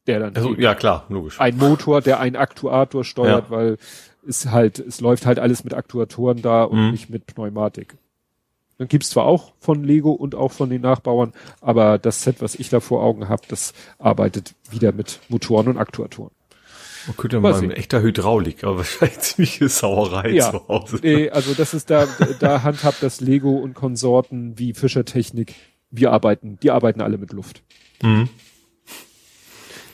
Der 0.06 0.20
dann. 0.20 0.36
Also, 0.36 0.54
ja, 0.54 0.74
klar, 0.74 1.06
logisch. 1.08 1.40
Ein 1.40 1.56
Motor, 1.56 2.02
der 2.02 2.20
einen 2.20 2.36
Aktuator 2.36 3.04
steuert, 3.04 3.46
ja. 3.46 3.50
weil 3.50 3.78
es 4.26 4.46
halt, 4.46 4.78
es 4.78 5.00
läuft 5.00 5.26
halt 5.26 5.38
alles 5.38 5.64
mit 5.64 5.74
Aktuatoren 5.74 6.42
da 6.42 6.64
und 6.64 6.86
mhm. 6.86 6.90
nicht 6.90 7.08
mit 7.08 7.26
Pneumatik. 7.26 7.96
Dann 8.76 8.88
gibt's 8.88 9.10
zwar 9.10 9.24
auch 9.24 9.52
von 9.60 9.84
Lego 9.84 10.10
und 10.10 10.34
auch 10.34 10.50
von 10.50 10.68
den 10.68 10.82
Nachbauern, 10.82 11.32
aber 11.60 11.98
das 11.98 12.22
Set, 12.22 12.42
was 12.42 12.56
ich 12.56 12.68
da 12.70 12.80
vor 12.80 13.02
Augen 13.02 13.28
habe, 13.28 13.42
das 13.48 13.72
arbeitet 13.98 14.54
wieder 14.70 14.92
mit 14.92 15.20
Motoren 15.28 15.68
und 15.68 15.78
Aktuatoren. 15.78 16.33
Man 17.06 17.16
könnte 17.16 17.40
mal, 17.40 17.60
mit 17.60 17.76
echter 17.76 18.00
Hydraulik, 18.00 18.64
aber 18.64 18.76
wahrscheinlich 18.78 19.20
ziemliche 19.20 19.68
Sauerei 19.68 20.30
ja, 20.30 20.50
zu 20.50 20.66
Hause. 20.68 20.98
Nee, 21.02 21.30
also 21.30 21.54
das 21.54 21.74
ist 21.74 21.90
da, 21.90 22.06
da 22.40 22.62
handhabt 22.62 23.02
das 23.02 23.20
Lego 23.20 23.56
und 23.56 23.74
Konsorten 23.74 24.58
wie 24.58 24.74
Fischer 24.74 25.04
Technik. 25.04 25.54
Wir 25.90 26.12
arbeiten, 26.12 26.58
die 26.62 26.70
arbeiten 26.70 27.00
alle 27.00 27.18
mit 27.18 27.32
Luft. 27.32 27.62
Mhm. 28.02 28.28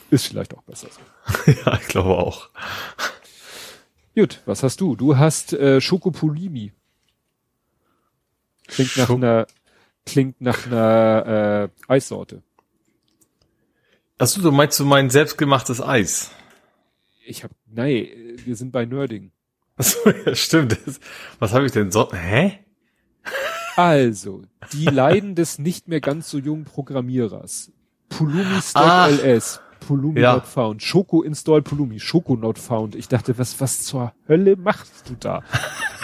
Ist 0.09 0.27
vielleicht 0.27 0.53
auch 0.53 0.63
besser 0.63 0.87
so. 0.89 1.51
ja, 1.65 1.79
ich 1.81 1.87
glaube 1.87 2.17
auch. 2.17 2.49
Gut, 4.15 4.41
was 4.45 4.63
hast 4.63 4.81
du? 4.81 4.95
Du 4.95 5.17
hast 5.17 5.53
äh, 5.53 5.79
Schokopulimi. 5.79 6.73
Klingt 8.67 8.97
nach 8.97 9.07
Schok 9.07 9.17
einer, 9.17 9.47
klingt 10.05 10.41
nach 10.41 10.65
einer 10.65 11.69
äh, 11.87 11.91
Eissorte. 11.91 12.41
Achso, 14.17 14.41
du 14.41 14.51
meinst 14.51 14.79
du 14.79 14.85
mein 14.85 15.09
selbstgemachtes 15.09 15.81
Eis? 15.81 16.31
Ich 17.25 17.43
hab, 17.43 17.51
nein, 17.67 18.07
wir 18.43 18.55
sind 18.55 18.71
bei 18.71 18.85
Nerding. 18.85 19.31
Achso, 19.77 20.09
ja, 20.25 20.35
stimmt. 20.35 20.77
Was 21.39 21.53
habe 21.53 21.65
ich 21.65 21.71
denn 21.71 21.91
so? 21.91 22.11
Hä? 22.13 22.59
Also, 23.75 24.43
die 24.73 24.85
Leiden 24.85 25.35
des 25.35 25.59
nicht 25.59 25.87
mehr 25.87 26.01
ganz 26.01 26.29
so 26.29 26.37
jungen 26.37 26.65
Programmierers. 26.65 27.71
Pulumi 28.09 28.61
Stock 28.61 28.81
ah, 28.83 29.07
LS. 29.07 29.61
Pulumi 29.79 30.21
ja. 30.21 30.33
not 30.33 30.45
found. 30.45 30.83
Schoko 30.83 31.21
install 31.21 31.61
Pulumi. 31.61 31.99
Schoko 31.99 32.35
not 32.35 32.59
found. 32.59 32.95
Ich 32.95 33.07
dachte, 33.07 33.37
was, 33.37 33.59
was 33.59 33.83
zur 33.83 34.13
Hölle 34.27 34.55
machst 34.55 35.09
du 35.09 35.15
da? 35.19 35.43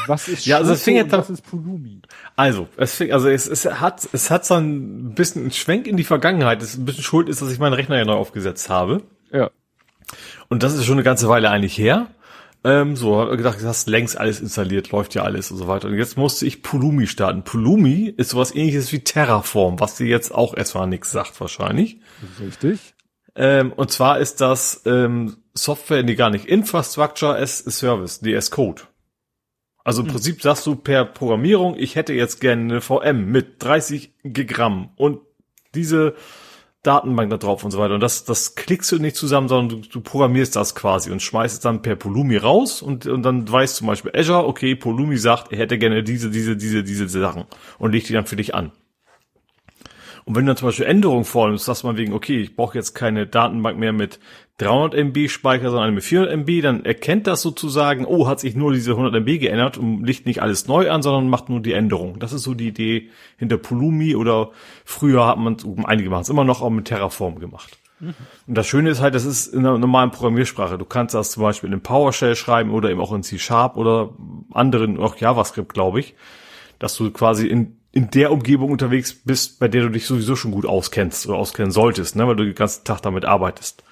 Was 0.07 0.29
ist 0.29 0.45
ja, 0.45 0.57
also 0.57 0.71
es 0.71 0.83
fing 0.83 0.95
jetzt 0.95 1.11
was 1.11 1.29
ist 1.29 1.41
Pulumi? 1.41 2.01
Also, 2.37 2.67
es 2.77 2.95
fing, 2.95 3.11
also 3.11 3.27
es, 3.27 3.45
es 3.45 3.65
hat, 3.65 4.07
es 4.13 4.31
hat 4.31 4.45
so 4.45 4.55
ein 4.55 5.13
bisschen 5.15 5.41
einen 5.43 5.51
Schwenk 5.51 5.85
in 5.85 5.97
die 5.97 6.05
Vergangenheit. 6.05 6.61
Es 6.61 6.69
ist 6.69 6.77
ein 6.77 6.85
bisschen 6.85 7.03
schuld 7.03 7.27
ist, 7.27 7.41
dass 7.41 7.51
ich 7.51 7.59
meinen 7.59 7.73
Rechner 7.73 7.97
ja 7.97 8.05
neu 8.05 8.13
aufgesetzt 8.13 8.69
habe. 8.69 9.03
Ja. 9.31 9.51
Und 10.49 10.63
das 10.63 10.73
ist 10.73 10.85
schon 10.85 10.95
eine 10.95 11.03
ganze 11.03 11.27
Weile 11.29 11.49
eigentlich 11.49 11.77
her. 11.77 12.07
Ähm, 12.63 12.95
so, 12.95 13.19
hab 13.19 13.29
gedacht, 13.31 13.61
du 13.61 13.67
hast 13.67 13.87
längst 13.87 14.17
alles 14.17 14.39
installiert, 14.39 14.91
läuft 14.91 15.13
ja 15.15 15.23
alles 15.23 15.51
und 15.51 15.57
so 15.57 15.67
weiter. 15.67 15.87
Und 15.87 15.97
jetzt 15.97 16.17
musste 16.17 16.45
ich 16.45 16.63
Pulumi 16.63 17.07
starten. 17.07 17.43
Pulumi 17.43 18.13
ist 18.17 18.31
sowas 18.31 18.53
ähnliches 18.53 18.91
wie 18.91 18.99
Terraform, 18.99 19.79
was 19.79 19.95
dir 19.95 20.07
jetzt 20.07 20.33
auch 20.33 20.55
erstmal 20.55 20.87
nichts 20.87 21.11
sagt 21.11 21.39
wahrscheinlich. 21.39 21.99
Richtig. 22.39 22.95
Ähm, 23.35 23.71
und 23.71 23.91
zwar 23.91 24.19
ist 24.19 24.41
das 24.41 24.81
ähm, 24.85 25.37
Software, 25.53 26.03
nee, 26.03 26.15
gar 26.15 26.29
nicht, 26.29 26.45
Infrastructure 26.45 27.37
as 27.37 27.65
a 27.65 27.69
Service, 27.69 28.19
die 28.19 28.35
as 28.35 28.49
Code. 28.49 28.83
Also 29.83 30.01
im 30.01 30.07
hm. 30.07 30.13
Prinzip 30.15 30.41
sagst 30.41 30.65
du 30.65 30.75
per 30.75 31.05
Programmierung, 31.05 31.75
ich 31.77 31.95
hätte 31.95 32.13
jetzt 32.13 32.41
gerne 32.41 32.63
eine 32.63 32.81
VM 32.81 33.31
mit 33.31 33.63
30 33.63 34.13
Gigramm 34.23 34.89
und 34.95 35.19
diese 35.75 36.15
Datenbank 36.87 37.29
da 37.29 37.37
drauf 37.37 37.63
und 37.63 37.71
so 37.71 37.79
weiter. 37.79 37.93
Und 37.93 38.01
das, 38.01 38.23
das 38.23 38.55
klickst 38.55 38.91
du 38.91 38.99
nicht 38.99 39.15
zusammen, 39.15 39.47
sondern 39.47 39.81
du, 39.81 39.87
du 39.87 40.01
programmierst 40.01 40.55
das 40.55 40.73
quasi 40.73 41.11
und 41.11 41.21
schmeißt 41.21 41.55
es 41.55 41.59
dann 41.59 41.81
per 41.81 41.95
Polumi 41.95 42.37
raus 42.37 42.81
und, 42.81 43.05
und 43.05 43.23
dann 43.23 43.51
weiß 43.51 43.75
zum 43.75 43.87
Beispiel 43.87 44.11
Azure, 44.15 44.47
okay, 44.47 44.75
Polumi 44.75 45.17
sagt, 45.17 45.51
er 45.51 45.59
hätte 45.59 45.77
gerne 45.77 46.03
diese, 46.03 46.29
diese, 46.29 46.55
diese, 46.55 46.83
diese 46.83 47.07
Sachen 47.09 47.43
und 47.77 47.91
legt 47.91 48.09
die 48.09 48.13
dann 48.13 48.25
für 48.25 48.37
dich 48.37 48.55
an. 48.55 48.71
Und 50.27 50.35
wenn 50.35 50.45
du 50.45 50.49
dann 50.49 50.57
zum 50.57 50.67
Beispiel 50.67 50.85
Änderungen 50.85 51.23
vornimmst, 51.23 51.63
sagst 51.63 51.85
mal 51.85 51.95
wegen, 51.95 52.11
okay, 52.11 52.41
ich 52.41 52.57
brauche 52.57 52.77
jetzt 52.77 52.93
keine 52.93 53.27
Datenbank 53.27 53.79
mehr 53.79 53.93
mit 53.93 54.19
300 54.57 54.93
MB 54.93 55.29
Speicher, 55.29 55.71
sondern 55.71 55.93
mit 55.93 56.03
400 56.03 56.33
MB, 56.33 56.61
dann 56.61 56.83
erkennt 56.83 57.27
das 57.27 57.41
sozusagen, 57.41 58.05
oh, 58.05 58.27
hat 58.27 58.41
sich 58.41 58.53
nur 58.53 58.73
diese 58.73 58.91
100 58.91 59.15
MB 59.15 59.39
geändert 59.39 59.77
und 59.77 60.03
legt 60.03 60.25
nicht 60.25 60.41
alles 60.41 60.67
neu 60.67 60.91
an, 60.91 61.01
sondern 61.01 61.29
macht 61.29 61.47
nur 61.47 61.61
die 61.61 61.71
Änderung. 61.71 62.19
Das 62.19 62.33
ist 62.33 62.43
so 62.43 62.55
die 62.55 62.67
Idee 62.67 63.09
hinter 63.37 63.57
Pulumi 63.57 64.17
oder 64.17 64.51
früher 64.83 65.25
hat 65.25 65.37
man, 65.37 65.55
einige 65.85 66.09
machen 66.09 66.23
es 66.23 66.29
immer 66.29 66.43
noch, 66.43 66.61
auch 66.61 66.71
mit 66.71 66.83
Terraform 66.83 67.39
gemacht. 67.39 67.77
Und 68.01 68.57
das 68.57 68.67
Schöne 68.67 68.89
ist 68.89 68.99
halt, 68.99 69.15
das 69.15 69.23
ist 69.23 69.47
in 69.47 69.59
einer 69.59 69.77
normalen 69.77 70.11
Programmiersprache. 70.11 70.77
Du 70.77 70.83
kannst 70.83 71.15
das 71.15 71.31
zum 71.31 71.43
Beispiel 71.43 71.71
in 71.71 71.79
PowerShell 71.79 72.35
schreiben 72.35 72.71
oder 72.71 72.91
eben 72.91 72.99
auch 72.99 73.13
in 73.13 73.23
C-Sharp 73.23 73.77
oder 73.77 74.09
anderen, 74.51 74.99
auch 74.99 75.15
JavaScript, 75.15 75.73
glaube 75.73 76.01
ich, 76.01 76.15
dass 76.79 76.97
du 76.97 77.11
quasi 77.11 77.47
in, 77.47 77.76
in 77.97 78.11
der 78.11 78.31
Umgebung 78.31 78.69
unterwegs 78.69 79.11
bist, 79.11 79.59
bei 79.59 79.67
der 79.67 79.81
du 79.81 79.89
dich 79.89 80.05
sowieso 80.05 80.35
schon 80.35 80.51
gut 80.51 80.67
auskennst 80.67 81.27
oder 81.27 81.39
auskennen 81.39 81.71
solltest, 81.71 82.15
ne, 82.15 82.27
weil 82.27 82.35
du 82.35 82.43
den 82.43 82.53
ganzen 82.53 82.83
Tag 82.83 83.01
damit 83.01 83.25
arbeitest. 83.25 83.83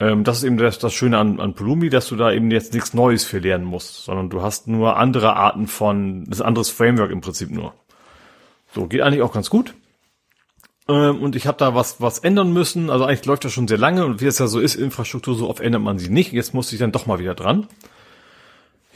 Ähm, 0.00 0.24
das 0.24 0.38
ist 0.38 0.44
eben 0.44 0.56
das, 0.56 0.78
das 0.78 0.94
Schöne 0.94 1.18
an, 1.18 1.38
an 1.38 1.52
Pulumi, 1.52 1.90
dass 1.90 2.08
du 2.08 2.16
da 2.16 2.32
eben 2.32 2.50
jetzt 2.50 2.72
nichts 2.72 2.94
Neues 2.94 3.22
für 3.22 3.40
lernen 3.40 3.66
musst, 3.66 4.04
sondern 4.04 4.30
du 4.30 4.40
hast 4.40 4.68
nur 4.68 4.96
andere 4.96 5.36
Arten 5.36 5.66
von, 5.66 6.24
das 6.24 6.40
anderes 6.40 6.70
Framework 6.70 7.10
im 7.10 7.20
Prinzip 7.20 7.50
nur. 7.50 7.74
So, 8.72 8.86
geht 8.86 9.02
eigentlich 9.02 9.20
auch 9.20 9.34
ganz 9.34 9.50
gut. 9.50 9.74
Ähm, 10.88 11.22
und 11.22 11.36
ich 11.36 11.46
habe 11.46 11.58
da 11.58 11.74
was, 11.74 12.00
was 12.00 12.20
ändern 12.20 12.54
müssen. 12.54 12.88
Also 12.88 13.04
eigentlich 13.04 13.26
läuft 13.26 13.44
das 13.44 13.52
schon 13.52 13.68
sehr 13.68 13.76
lange 13.76 14.06
und 14.06 14.22
wie 14.22 14.26
es 14.26 14.38
ja 14.38 14.46
so 14.46 14.60
ist, 14.60 14.76
Infrastruktur, 14.76 15.34
so 15.34 15.50
oft 15.50 15.60
ändert 15.60 15.82
man 15.82 15.98
sie 15.98 16.08
nicht. 16.08 16.32
Jetzt 16.32 16.54
musste 16.54 16.74
ich 16.74 16.80
dann 16.80 16.92
doch 16.92 17.04
mal 17.04 17.18
wieder 17.18 17.34
dran. 17.34 17.66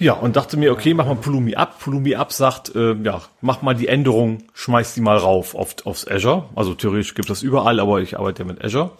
Ja, 0.01 0.12
und 0.12 0.36
dachte 0.36 0.57
mir, 0.57 0.70
okay, 0.70 0.94
mach 0.94 1.07
mal 1.07 1.17
Pulumi 1.17 1.57
ab. 1.57 1.81
Pulumi 1.81 2.15
ab 2.15 2.33
sagt, 2.33 2.75
äh, 2.77 2.94
ja, 3.02 3.23
mach 3.41 3.62
mal 3.62 3.75
die 3.75 3.89
Änderung, 3.89 4.44
schmeiß 4.55 4.94
die 4.94 5.01
mal 5.01 5.17
rauf 5.17 5.57
auf, 5.57 5.75
aufs 5.86 6.07
Azure. 6.07 6.49
Also 6.55 6.75
theoretisch 6.75 7.15
gibt 7.15 7.31
das 7.31 7.43
überall, 7.43 7.81
aber 7.81 8.01
ich 8.01 8.17
arbeite 8.17 8.43
ja 8.43 8.47
mit 8.47 8.65
Azure. 8.65 8.93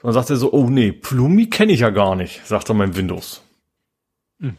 Und 0.00 0.04
dann 0.04 0.12
sagt 0.12 0.30
er 0.30 0.36
so, 0.36 0.52
oh 0.52 0.68
nee, 0.68 0.92
Plumi 0.92 1.46
kenne 1.46 1.72
ich 1.72 1.80
ja 1.80 1.90
gar 1.90 2.16
nicht, 2.16 2.46
sagt 2.46 2.68
er 2.68 2.74
mein 2.74 2.96
Windows. 2.96 3.42
Hm. 4.40 4.58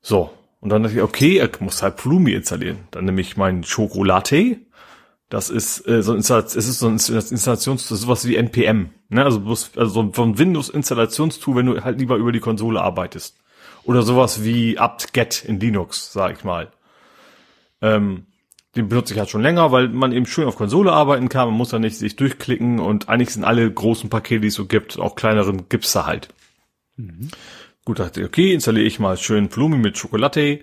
So. 0.00 0.30
Und 0.60 0.70
dann 0.70 0.82
dachte 0.82 0.96
ich, 0.96 1.02
okay, 1.02 1.38
er 1.38 1.50
muss 1.60 1.82
halt 1.82 1.96
Plumi 1.96 2.32
installieren. 2.32 2.78
Dann 2.90 3.04
nehme 3.04 3.20
ich 3.20 3.36
mein 3.36 3.62
Chocolate. 3.62 4.58
Das 5.28 5.50
ist 5.50 5.88
äh, 5.88 6.02
so 6.02 6.12
ein 6.12 6.18
es 6.18 6.54
ist 6.54 6.78
so 6.78 6.88
ein 6.88 6.94
Installations, 6.94 7.88
das 7.88 7.98
ist 7.98 8.02
sowas 8.02 8.26
wie 8.28 8.36
NPM. 8.36 8.90
Ne? 9.08 9.24
Also, 9.24 9.40
bloß, 9.40 9.72
also 9.76 10.12
so 10.12 10.22
ein 10.22 10.38
Windows-Installationstool, 10.38 11.56
wenn 11.56 11.66
du 11.66 11.82
halt 11.82 11.98
lieber 11.98 12.16
über 12.16 12.32
die 12.32 12.40
Konsole 12.40 12.80
arbeitest. 12.80 13.41
Oder 13.84 14.02
sowas 14.02 14.44
wie 14.44 14.78
apt-get 14.78 15.44
in 15.44 15.58
Linux, 15.58 16.12
sag 16.12 16.38
ich 16.38 16.44
mal. 16.44 16.68
Ähm, 17.80 18.26
den 18.76 18.88
benutze 18.88 19.12
ich 19.12 19.18
halt 19.18 19.28
schon 19.28 19.42
länger, 19.42 19.70
weil 19.70 19.88
man 19.88 20.12
eben 20.12 20.24
schön 20.24 20.46
auf 20.46 20.56
Konsole 20.56 20.92
arbeiten 20.92 21.28
kann. 21.28 21.48
Man 21.48 21.56
muss 21.56 21.70
da 21.70 21.78
nicht 21.78 21.98
sich 21.98 22.16
durchklicken 22.16 22.78
und 22.78 23.08
eigentlich 23.08 23.30
sind 23.30 23.44
alle 23.44 23.70
großen 23.70 24.08
Pakete, 24.08 24.40
die 24.40 24.48
es 24.48 24.54
so 24.54 24.66
gibt, 24.66 24.98
auch 24.98 25.14
kleineren 25.14 25.68
gibt's 25.68 25.92
da 25.92 26.06
halt. 26.06 26.28
Mhm. 26.96 27.28
Gut, 27.84 27.98
dachte 27.98 28.20
ich, 28.20 28.26
okay, 28.26 28.52
installiere 28.52 28.86
ich 28.86 28.98
mal 28.98 29.16
schön 29.16 29.50
Flumi 29.50 29.76
mit 29.76 29.98
Schokolade. 29.98 30.60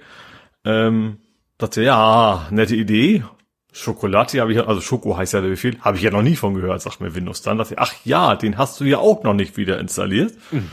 Ähm, 0.64 1.17
dachte, 1.57 1.83
ja, 1.83 2.48
nette 2.49 2.75
Idee. 2.75 3.23
Schokolade 3.72 4.41
habe 4.41 4.53
ich, 4.53 4.67
also 4.67 4.81
Schoko 4.81 5.15
heißt 5.15 5.33
ja 5.33 5.41
der 5.41 5.49
Befehl, 5.49 5.77
habe 5.81 5.98
ich 5.98 6.03
ja 6.03 6.09
noch 6.09 6.23
nie 6.23 6.35
von 6.35 6.56
gehört, 6.56 6.81
sagt 6.81 7.01
mir 7.01 7.14
Windows 7.14 7.43
dann. 7.43 7.57
Dachte 7.57 7.75
ich, 7.75 7.80
ach 7.80 7.93
ja, 8.06 8.35
den 8.35 8.57
hast 8.57 8.80
du 8.80 8.85
ja 8.85 8.98
auch 8.98 9.23
noch 9.23 9.33
nicht 9.35 9.57
wieder 9.57 9.80
installiert. 9.80 10.33
Mhm. 10.51 10.72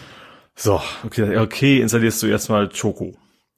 So, 0.59 0.81
okay, 1.05 1.37
okay, 1.37 1.81
installierst 1.83 2.23
du 2.23 2.29
erstmal 2.29 2.75
Schoko. 2.75 3.15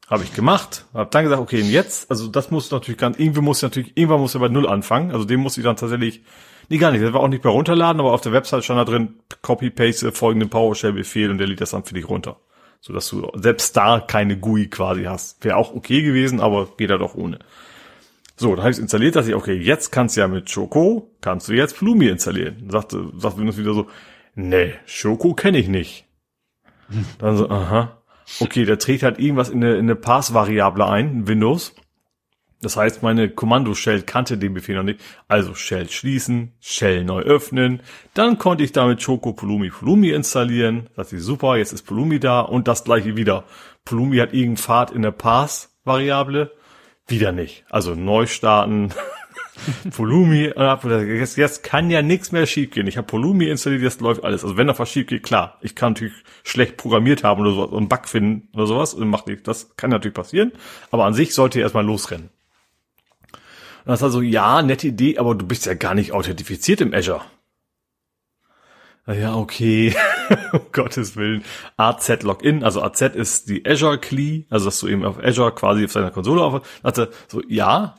Habe 0.08 0.24
ich 0.24 0.34
gemacht, 0.34 0.84
habe 0.94 1.10
dann 1.10 1.24
gesagt, 1.24 1.40
okay, 1.40 1.62
und 1.62 1.70
jetzt, 1.70 2.10
also 2.10 2.28
das 2.28 2.50
muss 2.50 2.70
natürlich 2.70 2.98
ganz, 2.98 3.18
irgendwie 3.18 3.40
muss 3.40 3.62
natürlich, 3.62 3.96
irgendwann 3.96 4.20
muss 4.20 4.34
er 4.34 4.40
bei 4.40 4.48
Null 4.48 4.66
anfangen, 4.66 5.12
also 5.12 5.24
den 5.24 5.38
muss 5.38 5.58
ich 5.58 5.64
dann 5.64 5.76
tatsächlich, 5.76 6.22
nee, 6.68 6.78
gar 6.78 6.90
nicht, 6.90 7.04
das 7.04 7.12
war 7.12 7.20
auch 7.20 7.28
nicht 7.28 7.44
mehr 7.44 7.52
runterladen, 7.52 8.00
aber 8.00 8.12
auf 8.12 8.22
der 8.22 8.32
Website 8.32 8.64
stand 8.64 8.80
da 8.80 8.84
drin, 8.84 9.20
copy-paste 9.42 10.10
folgenden 10.12 10.48
PowerShell-Befehl 10.48 11.30
und 11.30 11.38
der 11.38 11.46
lädt 11.46 11.60
das 11.60 11.70
dann 11.70 11.84
für 11.84 11.94
dich 11.94 12.08
runter. 12.08 12.40
So 12.80 12.92
dass 12.92 13.08
du 13.08 13.30
selbst 13.34 13.76
da 13.76 14.00
keine 14.00 14.38
GUI 14.38 14.68
quasi 14.68 15.04
hast. 15.04 15.44
Wäre 15.44 15.56
auch 15.56 15.74
okay 15.74 16.02
gewesen, 16.02 16.40
aber 16.40 16.68
geht 16.76 16.90
ja 16.90 16.98
doch 16.98 17.14
ohne. 17.14 17.38
So, 18.36 18.50
dann 18.54 18.60
habe 18.60 18.70
ich 18.70 18.78
installiert, 18.78 19.16
dass 19.16 19.26
ich, 19.26 19.34
okay, 19.34 19.54
jetzt 19.54 19.90
kannst 19.90 20.16
du 20.16 20.20
ja 20.20 20.28
mit 20.28 20.52
Choco, 20.52 21.10
kannst 21.20 21.48
du 21.48 21.52
jetzt 21.52 21.76
Flumi 21.76 22.08
installieren. 22.08 22.68
Sagte, 22.70 23.10
sagt 23.16 23.36
Windows 23.36 23.58
wieder 23.58 23.74
so, 23.74 23.88
nee, 24.36 24.74
Choco 24.86 25.34
kenne 25.34 25.58
ich 25.58 25.68
nicht. 25.68 26.07
Dann 27.18 27.36
so, 27.36 27.48
aha. 27.50 27.98
Okay, 28.40 28.64
der 28.64 28.78
trägt 28.78 29.02
halt 29.02 29.18
irgendwas 29.18 29.48
in 29.48 29.62
eine, 29.64 29.74
in 29.74 29.86
eine 29.86 29.96
Pass-Variable 29.96 30.86
ein, 30.86 31.26
Windows. 31.26 31.74
Das 32.60 32.76
heißt, 32.76 33.02
meine 33.02 33.30
Kommando-Shell 33.30 34.02
kannte 34.02 34.36
den 34.36 34.52
Befehl 34.52 34.74
noch 34.74 34.82
nicht. 34.82 35.00
Also 35.28 35.54
Shell 35.54 35.88
schließen, 35.88 36.52
Shell 36.60 37.04
neu 37.04 37.20
öffnen. 37.20 37.80
Dann 38.14 38.38
konnte 38.38 38.64
ich 38.64 38.72
damit 38.72 39.04
Choco 39.04 39.32
Pulumi 39.32 39.70
Pulumi 39.70 40.10
installieren. 40.10 40.88
Das 40.96 41.12
ist 41.12 41.22
super, 41.22 41.56
jetzt 41.56 41.72
ist 41.72 41.84
Pulumi 41.86 42.18
da 42.18 42.40
und 42.40 42.66
das 42.66 42.82
gleiche 42.82 43.16
wieder. 43.16 43.44
Pulumi 43.84 44.18
hat 44.18 44.32
irgendeinen 44.32 44.56
Pfad 44.56 44.90
in 44.90 45.02
der 45.02 45.12
Pass-Variable. 45.12 46.50
Wieder 47.06 47.32
nicht. 47.32 47.64
Also 47.70 47.94
neu 47.94 48.26
starten, 48.26 48.90
Polumi, 49.96 50.52
jetzt, 50.56 51.36
jetzt 51.36 51.62
kann 51.62 51.90
ja 51.90 52.02
nichts 52.02 52.32
mehr 52.32 52.46
schiefgehen. 52.46 52.86
Ich 52.86 52.96
habe 52.96 53.06
Polumi 53.06 53.48
installiert, 53.48 53.82
jetzt 53.82 54.00
läuft 54.00 54.24
alles. 54.24 54.44
Also 54.44 54.56
wenn 54.56 54.66
da 54.66 54.78
was 54.78 54.90
schief 54.90 55.06
geht, 55.06 55.22
klar, 55.22 55.58
ich 55.60 55.74
kann 55.74 55.92
natürlich 55.92 56.14
schlecht 56.44 56.76
programmiert 56.76 57.24
haben 57.24 57.40
oder 57.40 57.52
so, 57.52 57.76
einen 57.76 57.88
Bug 57.88 58.08
finden 58.08 58.48
oder 58.54 58.66
sowas 58.66 58.94
und 58.94 59.08
macht 59.08 59.26
nicht. 59.26 59.46
Das 59.46 59.76
kann 59.76 59.90
natürlich 59.90 60.14
passieren, 60.14 60.52
aber 60.90 61.04
an 61.04 61.14
sich 61.14 61.34
sollte 61.34 61.58
ihr 61.58 61.64
erstmal 61.64 61.84
losrennen. 61.84 62.30
Und 63.32 63.92
das 63.92 64.02
war 64.02 64.10
so, 64.10 64.20
ja, 64.20 64.62
nette 64.62 64.88
Idee, 64.88 65.18
aber 65.18 65.34
du 65.34 65.46
bist 65.46 65.66
ja 65.66 65.74
gar 65.74 65.94
nicht 65.94 66.12
authentifiziert 66.12 66.80
im 66.80 66.92
Azure. 66.92 67.22
Ja, 69.06 69.34
okay. 69.36 69.94
um 70.52 70.60
Gottes 70.72 71.16
Willen. 71.16 71.42
AZ 71.78 72.22
Login, 72.22 72.62
also 72.62 72.82
AZ 72.82 73.00
ist 73.00 73.48
die 73.48 73.64
Azure 73.66 73.98
Key, 73.98 74.44
also 74.50 74.66
dass 74.66 74.80
du 74.80 74.88
eben 74.88 75.04
auf 75.04 75.18
Azure 75.18 75.54
quasi 75.54 75.84
auf 75.84 75.92
seiner 75.92 76.10
Konsole 76.10 76.42
auf, 76.42 76.60
hatte 76.84 77.10
so, 77.26 77.42
ja, 77.48 77.94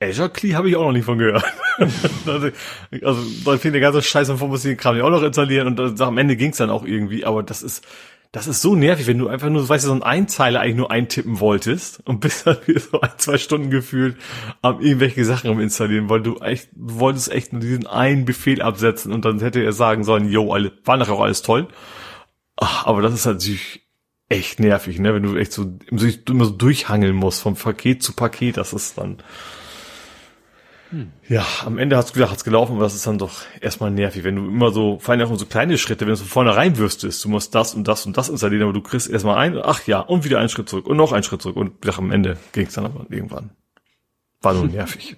Azure 0.00 0.30
Key 0.30 0.50
habe 0.50 0.68
ich 0.68 0.76
auch 0.76 0.84
noch 0.84 0.92
nicht 0.92 1.04
von 1.04 1.18
gehört. 1.18 1.44
also 3.02 3.22
da 3.44 3.58
fehlt 3.58 3.74
der 3.74 3.80
ganze 3.80 4.02
Scheiß 4.02 4.30
von 4.30 4.48
muss 4.48 4.66
Kram 4.76 5.00
auch 5.00 5.10
noch 5.10 5.22
installieren 5.22 5.68
und 5.68 5.76
dann, 5.76 6.00
am 6.00 6.18
Ende 6.18 6.36
ging's 6.36 6.58
dann 6.58 6.70
auch 6.70 6.84
irgendwie, 6.84 7.24
aber 7.24 7.42
das 7.42 7.62
ist 7.62 7.86
das 8.32 8.46
ist 8.46 8.60
so 8.60 8.74
nervig, 8.74 9.06
wenn 9.06 9.18
du 9.18 9.28
einfach 9.28 9.48
nur, 9.48 9.66
weißt 9.66 9.84
du, 9.84 9.88
so 9.88 9.94
ein 9.94 10.02
Einzeiler 10.02 10.60
eigentlich 10.60 10.76
nur 10.76 10.90
eintippen 10.90 11.40
wolltest 11.40 12.06
und 12.06 12.20
bist 12.20 12.46
dann 12.46 12.58
wieder 12.66 12.80
so 12.92 13.00
ein, 13.00 13.12
zwei 13.16 13.38
Stunden 13.38 13.70
gefühlt 13.70 14.18
am 14.60 14.80
irgendwelche 14.80 15.24
Sachen 15.24 15.50
am 15.50 15.58
installieren, 15.58 16.10
weil 16.10 16.20
du 16.20 16.36
echt, 16.40 16.68
du 16.74 17.00
wolltest 17.00 17.32
echt 17.32 17.54
nur 17.54 17.62
diesen 17.62 17.86
einen 17.86 18.26
Befehl 18.26 18.60
absetzen 18.60 19.12
und 19.12 19.24
dann 19.24 19.40
hätte 19.40 19.62
er 19.62 19.72
sagen 19.72 20.04
sollen, 20.04 20.28
yo, 20.30 20.52
alle, 20.52 20.72
war 20.84 20.98
nachher 20.98 21.14
auch 21.14 21.22
alles 21.22 21.40
toll. 21.40 21.68
Ach, 22.56 22.86
aber 22.86 23.00
das 23.00 23.14
ist 23.14 23.24
natürlich 23.24 23.86
echt 24.28 24.60
nervig, 24.60 24.98
ne, 24.98 25.14
wenn 25.14 25.22
du 25.22 25.36
echt 25.36 25.52
so 25.52 25.78
immer 26.28 26.44
so 26.44 26.50
durchhangeln 26.50 27.14
musst 27.14 27.40
vom 27.40 27.54
Paket 27.54 28.02
zu 28.02 28.12
Paket, 28.12 28.58
das 28.58 28.74
ist 28.74 28.98
dann, 28.98 29.18
hm. 30.90 31.10
Ja, 31.28 31.44
am 31.64 31.78
Ende 31.78 31.96
hat's 31.96 32.12
gesagt, 32.12 32.30
hat's 32.30 32.44
gelaufen, 32.44 32.74
aber 32.74 32.84
das 32.84 32.94
ist 32.94 33.06
dann 33.06 33.18
doch 33.18 33.42
erstmal 33.60 33.90
nervig, 33.90 34.22
wenn 34.24 34.36
du 34.36 34.46
immer 34.46 34.70
so, 34.70 34.98
vor 35.00 35.14
allem 35.14 35.28
auch 35.28 35.36
so 35.36 35.46
kleine 35.46 35.78
Schritte, 35.78 36.06
wenn 36.06 36.12
du 36.12 36.16
so 36.16 36.24
vornherein 36.24 36.78
wüsstest, 36.78 37.24
du 37.24 37.28
musst 37.28 37.54
das 37.54 37.74
und 37.74 37.88
das 37.88 38.06
und 38.06 38.16
das 38.16 38.28
installieren, 38.28 38.62
aber 38.62 38.72
du 38.72 38.82
kriegst 38.82 39.10
erstmal 39.10 39.36
ein, 39.38 39.58
ach 39.60 39.86
ja, 39.86 40.00
und 40.00 40.24
wieder 40.24 40.38
einen 40.38 40.48
Schritt 40.48 40.68
zurück 40.68 40.86
und 40.86 40.96
noch 40.96 41.12
einen 41.12 41.24
Schritt 41.24 41.42
zurück 41.42 41.56
und 41.56 41.84
ja, 41.84 41.98
am 41.98 42.12
Ende 42.12 42.36
ging's 42.52 42.74
dann 42.74 42.84
aber 42.84 43.06
irgendwann. 43.10 43.50
War 44.42 44.54
nur 44.54 44.66
nervig. 44.68 45.16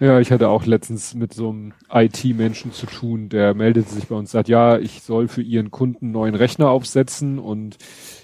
Ja, 0.00 0.18
ich 0.18 0.32
hatte 0.32 0.48
auch 0.48 0.66
letztens 0.66 1.14
mit 1.14 1.32
so 1.32 1.50
einem 1.50 1.72
IT-Menschen 1.88 2.72
zu 2.72 2.86
tun, 2.86 3.28
der 3.28 3.54
meldete 3.54 3.90
sich 3.90 4.08
bei 4.08 4.16
uns, 4.16 4.32
sagt, 4.32 4.48
ja, 4.48 4.78
ich 4.78 5.02
soll 5.02 5.28
für 5.28 5.42
ihren 5.42 5.70
Kunden 5.70 6.06
einen 6.06 6.12
neuen 6.12 6.34
Rechner 6.34 6.68
aufsetzen 6.68 7.38
und 7.38 7.76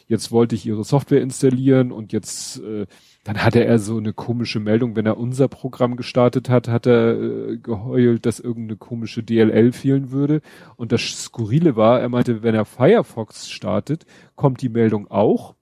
jetzt 0.09 0.33
wollte 0.33 0.57
ich 0.57 0.67
ihre 0.67 0.83
Software 0.83 1.23
installieren 1.23 1.93
und 1.93 2.13
jetzt 2.13 2.61
äh, 2.61 2.87
dann 3.25 3.45
hatte 3.45 3.65
er 3.65 3.79
so 3.79 3.99
eine 3.99 4.15
komische 4.15 4.61
Meldung, 4.61 4.97
wenn 4.97 5.05
er 5.05 5.19
unser 5.19 5.49
Programm 5.49 5.97
gestartet 5.97 6.49
hat, 6.49 6.69
hat 6.69 6.87
er 6.87 7.21
äh, 7.21 7.59
geheult, 7.59 8.25
dass 8.25 8.41
irgendeine 8.41 8.79
komische 8.79 9.23
DLL 9.23 9.73
fehlen 9.73 10.11
würde. 10.11 10.41
Und 10.77 10.91
das 10.93 11.03
Skurrile 11.03 11.77
war, 11.77 12.01
er 12.01 12.09
meinte, 12.09 12.43
wenn 12.43 12.55
er 12.55 12.65
Firefox 12.65 13.51
startet, 13.51 14.07
kommt 14.37 14.63
die 14.63 14.71
Meldung 14.71 15.11
auch. 15.11 15.55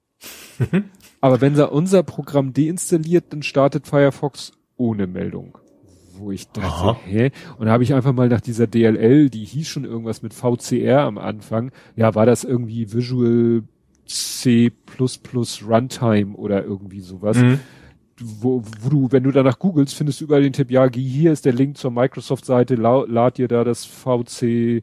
Aber 1.21 1.41
wenn 1.41 1.57
er 1.57 1.73
unser 1.73 2.05
Programm 2.05 2.53
deinstalliert, 2.53 3.33
dann 3.33 3.43
startet 3.43 3.89
Firefox 3.89 4.53
ohne 4.77 5.09
Meldung. 5.09 5.59
Wo 6.17 6.31
ich 6.31 6.49
dachte, 6.49 6.67
Aha. 6.67 7.01
hä? 7.05 7.31
Und 7.59 7.67
da 7.67 7.73
habe 7.73 7.83
ich 7.83 7.95
einfach 7.95 8.13
mal 8.13 8.29
nach 8.29 8.41
dieser 8.41 8.67
DLL, 8.69 9.31
die 9.31 9.45
hieß 9.45 9.69
schon 9.69 9.85
irgendwas 9.85 10.23
mit 10.23 10.33
VCR 10.33 11.01
am 11.01 11.19
Anfang. 11.19 11.73
Ja, 11.97 12.15
war 12.15 12.27
das 12.27 12.45
irgendwie 12.45 12.93
Visual 12.93 13.63
C++ 14.09 14.73
Runtime 15.67 16.35
oder 16.35 16.65
irgendwie 16.65 17.01
sowas. 17.01 17.37
Mhm. 17.37 17.61
Wo, 18.21 18.63
wo 18.81 18.89
du, 18.89 19.13
wenn 19.13 19.23
du 19.23 19.31
danach 19.31 19.59
googelst, 19.61 19.95
findest 19.95 20.21
du 20.21 20.25
überall 20.25 20.43
den 20.43 20.53
Tipp, 20.53 20.73
ja, 20.73 20.89
hier 20.91 21.33
ist 21.33 21.45
der 21.45 21.53
Link 21.53 21.77
zur 21.77 21.93
Microsoft-Seite, 21.93 22.75
la, 22.75 23.05
lad 23.07 23.39
dir 23.39 23.47
da 23.47 23.63
das 23.63 23.85
VC 23.85 24.83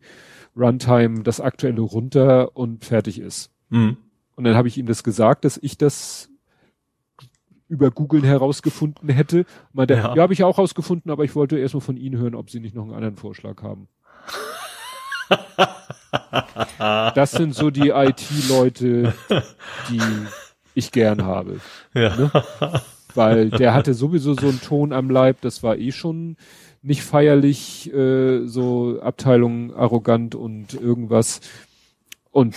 Runtime, 0.55 1.23
das 1.23 1.41
aktuelle 1.41 1.81
runter 1.81 2.55
und 2.55 2.85
fertig 2.85 3.19
ist. 3.19 3.51
Mhm. 3.69 3.97
Und 4.35 4.43
dann 4.43 4.55
habe 4.55 4.67
ich 4.67 4.77
ihm 4.77 4.85
das 4.85 5.03
gesagt, 5.03 5.43
dass 5.43 5.57
ich 5.57 5.77
das 5.77 6.29
über 7.67 7.91
Google 7.91 8.23
herausgefunden 8.23 9.09
hätte. 9.09 9.45
Meinte, 9.73 9.95
ja, 9.95 10.15
ja 10.15 10.21
habe 10.21 10.33
ich 10.33 10.43
auch 10.43 10.57
herausgefunden, 10.57 11.11
aber 11.11 11.23
ich 11.23 11.35
wollte 11.35 11.57
erstmal 11.57 11.81
von 11.81 11.97
Ihnen 11.97 12.17
hören, 12.19 12.35
ob 12.35 12.49
Sie 12.49 12.59
nicht 12.59 12.75
noch 12.75 12.83
einen 12.83 12.93
anderen 12.93 13.17
Vorschlag 13.17 13.61
haben. 13.63 13.87
das 17.15 17.31
sind 17.31 17.55
so 17.55 17.69
die 17.69 17.89
IT-Leute, 17.89 19.13
die 19.89 20.01
ich 20.73 20.91
gern 20.91 21.25
habe. 21.25 21.59
Ja. 21.93 22.15
Ne? 22.15 22.31
Weil 23.13 23.49
der 23.49 23.73
hatte 23.73 23.93
sowieso 23.93 24.33
so 24.33 24.47
einen 24.47 24.61
Ton 24.61 24.91
am 24.91 25.09
Leib, 25.09 25.41
das 25.41 25.63
war 25.63 25.77
eh 25.77 25.91
schon 25.91 26.35
nicht 26.81 27.01
feierlich, 27.01 27.91
äh, 27.93 28.45
so 28.45 28.99
Abteilung 29.01 29.75
arrogant 29.75 30.35
und 30.35 30.73
irgendwas 30.73 31.41
und 32.31 32.53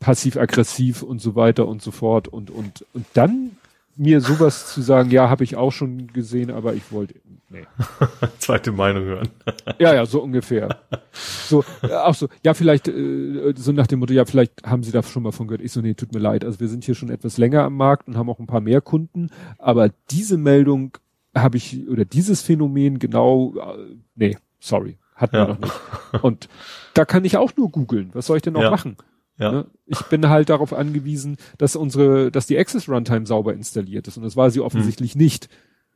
passiv-aggressiv 0.00 1.02
und 1.02 1.20
so 1.20 1.34
weiter 1.34 1.66
und 1.66 1.82
so 1.82 1.90
fort 1.90 2.28
und 2.28 2.50
und 2.50 2.84
und 2.92 3.06
dann 3.14 3.56
mir 3.96 4.20
sowas 4.20 4.72
zu 4.72 4.82
sagen, 4.82 5.10
ja, 5.10 5.28
habe 5.28 5.44
ich 5.44 5.56
auch 5.56 5.70
schon 5.70 6.08
gesehen, 6.08 6.50
aber 6.50 6.74
ich 6.74 6.90
wollte 6.90 7.14
nee. 7.54 7.64
Zweite 8.38 8.72
Meinung 8.72 9.04
hören. 9.04 9.28
ja, 9.78 9.94
ja, 9.94 10.06
so 10.06 10.22
ungefähr. 10.22 10.80
So, 11.12 11.64
äh, 11.82 11.94
auch 11.94 12.14
so, 12.14 12.28
ja, 12.44 12.54
vielleicht 12.54 12.88
äh, 12.88 13.54
so 13.56 13.72
nach 13.72 13.86
dem 13.86 14.00
Motto, 14.00 14.12
ja, 14.12 14.24
vielleicht 14.24 14.64
haben 14.64 14.82
Sie 14.82 14.92
da 14.92 15.02
schon 15.02 15.22
mal 15.22 15.32
von 15.32 15.46
gehört. 15.46 15.62
Ich 15.62 15.72
so, 15.72 15.80
nee, 15.80 15.94
tut 15.94 16.12
mir 16.12 16.20
leid. 16.20 16.44
Also 16.44 16.60
wir 16.60 16.68
sind 16.68 16.84
hier 16.84 16.94
schon 16.94 17.10
etwas 17.10 17.38
länger 17.38 17.62
am 17.64 17.76
Markt 17.76 18.08
und 18.08 18.16
haben 18.16 18.28
auch 18.28 18.38
ein 18.38 18.46
paar 18.46 18.60
mehr 18.60 18.80
Kunden, 18.80 19.30
aber 19.58 19.90
diese 20.10 20.36
Meldung 20.36 20.98
habe 21.34 21.56
ich 21.56 21.88
oder 21.88 22.04
dieses 22.04 22.42
Phänomen 22.42 22.98
genau, 22.98 23.54
äh, 23.56 23.96
nee, 24.14 24.36
sorry, 24.60 24.98
hatten 25.14 25.36
ja. 25.36 25.46
wir 25.46 25.54
noch 25.54 25.60
nicht. 25.60 26.24
Und 26.24 26.48
da 26.94 27.04
kann 27.04 27.24
ich 27.24 27.36
auch 27.36 27.56
nur 27.56 27.70
googeln. 27.70 28.10
Was 28.12 28.26
soll 28.26 28.36
ich 28.36 28.42
denn 28.42 28.52
noch 28.52 28.62
ja. 28.62 28.70
machen? 28.70 28.96
Ja. 29.38 29.50
Ne? 29.50 29.66
Ich 29.86 30.02
bin 30.02 30.28
halt 30.28 30.48
darauf 30.48 30.72
angewiesen, 30.72 31.36
dass 31.58 31.76
unsere, 31.76 32.30
dass 32.30 32.46
die 32.46 32.58
Access 32.58 32.88
Runtime 32.88 33.26
sauber 33.26 33.52
installiert 33.52 34.06
ist 34.06 34.16
und 34.16 34.22
das 34.22 34.36
war 34.36 34.50
sie 34.50 34.60
offensichtlich 34.60 35.12
hm. 35.12 35.18
nicht. 35.18 35.48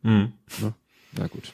Hm. 0.02 0.33
Ne? 0.60 0.75
Na 1.12 1.26
gut. 1.26 1.52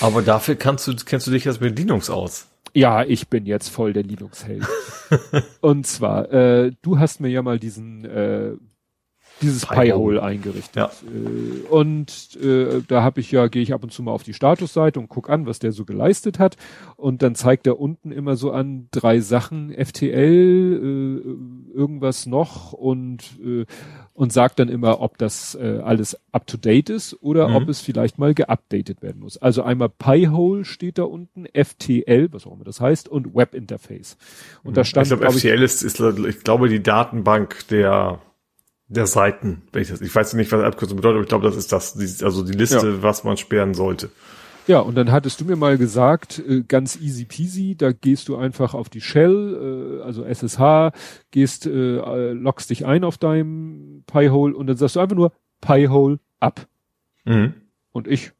Aber 0.00 0.22
dafür 0.22 0.56
kannst 0.56 0.86
du, 0.86 0.94
kennst 0.96 1.26
du 1.26 1.30
dich 1.30 1.44
jetzt 1.44 1.60
mit 1.60 1.78
Linux 1.78 2.10
aus? 2.10 2.48
Ja, 2.74 3.04
ich 3.04 3.28
bin 3.28 3.46
jetzt 3.46 3.68
voll 3.68 3.92
der 3.92 4.02
Linux-Held. 4.02 4.64
und 5.60 5.86
zwar, 5.86 6.32
äh, 6.32 6.72
du 6.82 6.98
hast 6.98 7.20
mir 7.20 7.28
ja 7.28 7.42
mal 7.42 7.58
diesen 7.58 8.04
äh, 8.04 8.52
dieses 9.42 9.66
Pi-Hole 9.66 10.22
eingerichtet. 10.22 10.76
Ja. 10.76 10.90
Äh, 11.06 11.68
und 11.68 12.36
äh, 12.42 12.82
da 12.86 13.02
habe 13.02 13.20
ich 13.20 13.30
ja, 13.30 13.48
gehe 13.48 13.62
ich 13.62 13.72
ab 13.72 13.82
und 13.82 13.92
zu 13.92 14.02
mal 14.02 14.12
auf 14.12 14.22
die 14.22 14.34
Statusseite 14.34 15.00
und 15.00 15.08
guck 15.08 15.30
an, 15.30 15.46
was 15.46 15.58
der 15.58 15.72
so 15.72 15.84
geleistet 15.84 16.38
hat. 16.38 16.56
Und 16.96 17.22
dann 17.22 17.34
zeigt 17.34 17.66
er 17.66 17.80
unten 17.80 18.12
immer 18.12 18.36
so 18.36 18.52
an 18.52 18.88
drei 18.90 19.20
Sachen, 19.20 19.72
FTL, 19.72 20.12
äh, 20.14 21.76
irgendwas 21.76 22.26
noch 22.26 22.72
und 22.72 23.22
äh, 23.44 23.66
und 24.20 24.34
sagt 24.34 24.58
dann 24.58 24.68
immer, 24.68 25.00
ob 25.00 25.16
das 25.16 25.54
äh, 25.54 25.80
alles 25.82 26.14
up 26.30 26.46
to 26.46 26.58
date 26.58 26.90
ist 26.90 27.16
oder 27.22 27.48
mhm. 27.48 27.54
ob 27.56 27.68
es 27.70 27.80
vielleicht 27.80 28.18
mal 28.18 28.34
geupdatet 28.34 29.00
werden 29.00 29.18
muss. 29.20 29.38
Also 29.38 29.62
einmal 29.62 29.88
Pi-Hole 29.88 30.66
steht 30.66 30.98
da 30.98 31.04
unten, 31.04 31.46
FTL, 31.46 32.28
was 32.30 32.46
auch 32.46 32.52
immer 32.52 32.64
das 32.64 32.82
heißt, 32.82 33.08
und 33.08 33.34
Web 33.34 33.54
Interface. 33.54 34.18
Und 34.62 34.76
da 34.76 34.82
mhm. 34.82 34.84
stand, 34.84 35.10
ich 35.10 35.18
glaube, 35.18 35.32
FTL 35.32 35.54
ich, 35.54 35.62
ist, 35.62 35.82
ist, 35.82 36.00
ich 36.00 36.44
glaube, 36.44 36.68
die 36.68 36.82
Datenbank 36.82 37.66
der 37.68 38.20
der 38.90 39.06
Seiten. 39.06 39.62
Wenn 39.72 39.82
ich, 39.82 39.88
das, 39.88 40.00
ich 40.00 40.14
weiß 40.14 40.34
nicht, 40.34 40.50
was 40.52 40.62
Abkürzung 40.62 40.96
bedeutet, 40.96 41.16
aber 41.16 41.22
ich 41.22 41.28
glaube, 41.28 41.46
das 41.46 41.56
ist 41.56 41.72
das, 41.72 41.94
die, 41.94 42.24
also 42.24 42.44
die 42.44 42.52
Liste, 42.52 42.86
ja. 42.86 43.02
was 43.02 43.24
man 43.24 43.36
sperren 43.36 43.72
sollte. 43.72 44.10
Ja, 44.66 44.80
und 44.80 44.96
dann 44.96 45.10
hattest 45.10 45.40
du 45.40 45.44
mir 45.44 45.56
mal 45.56 45.78
gesagt, 45.78 46.42
äh, 46.46 46.62
ganz 46.66 47.00
easy 47.00 47.24
peasy, 47.24 47.76
da 47.76 47.92
gehst 47.92 48.28
du 48.28 48.36
einfach 48.36 48.74
auf 48.74 48.88
die 48.88 49.00
Shell, 49.00 50.00
äh, 50.00 50.04
also 50.04 50.24
SSH, 50.24 50.92
gehst, 51.30 51.66
äh, 51.66 52.32
loggst 52.32 52.70
dich 52.70 52.84
ein 52.84 53.04
auf 53.04 53.16
deinem 53.16 54.02
Pi-Hole 54.06 54.54
und 54.54 54.66
dann 54.66 54.76
sagst 54.76 54.96
du 54.96 55.00
einfach 55.00 55.16
nur 55.16 55.32
Pi-Hole 55.60 56.18
ab. 56.40 56.66
Mhm. 57.24 57.54
Und 57.92 58.08
ich, 58.08 58.32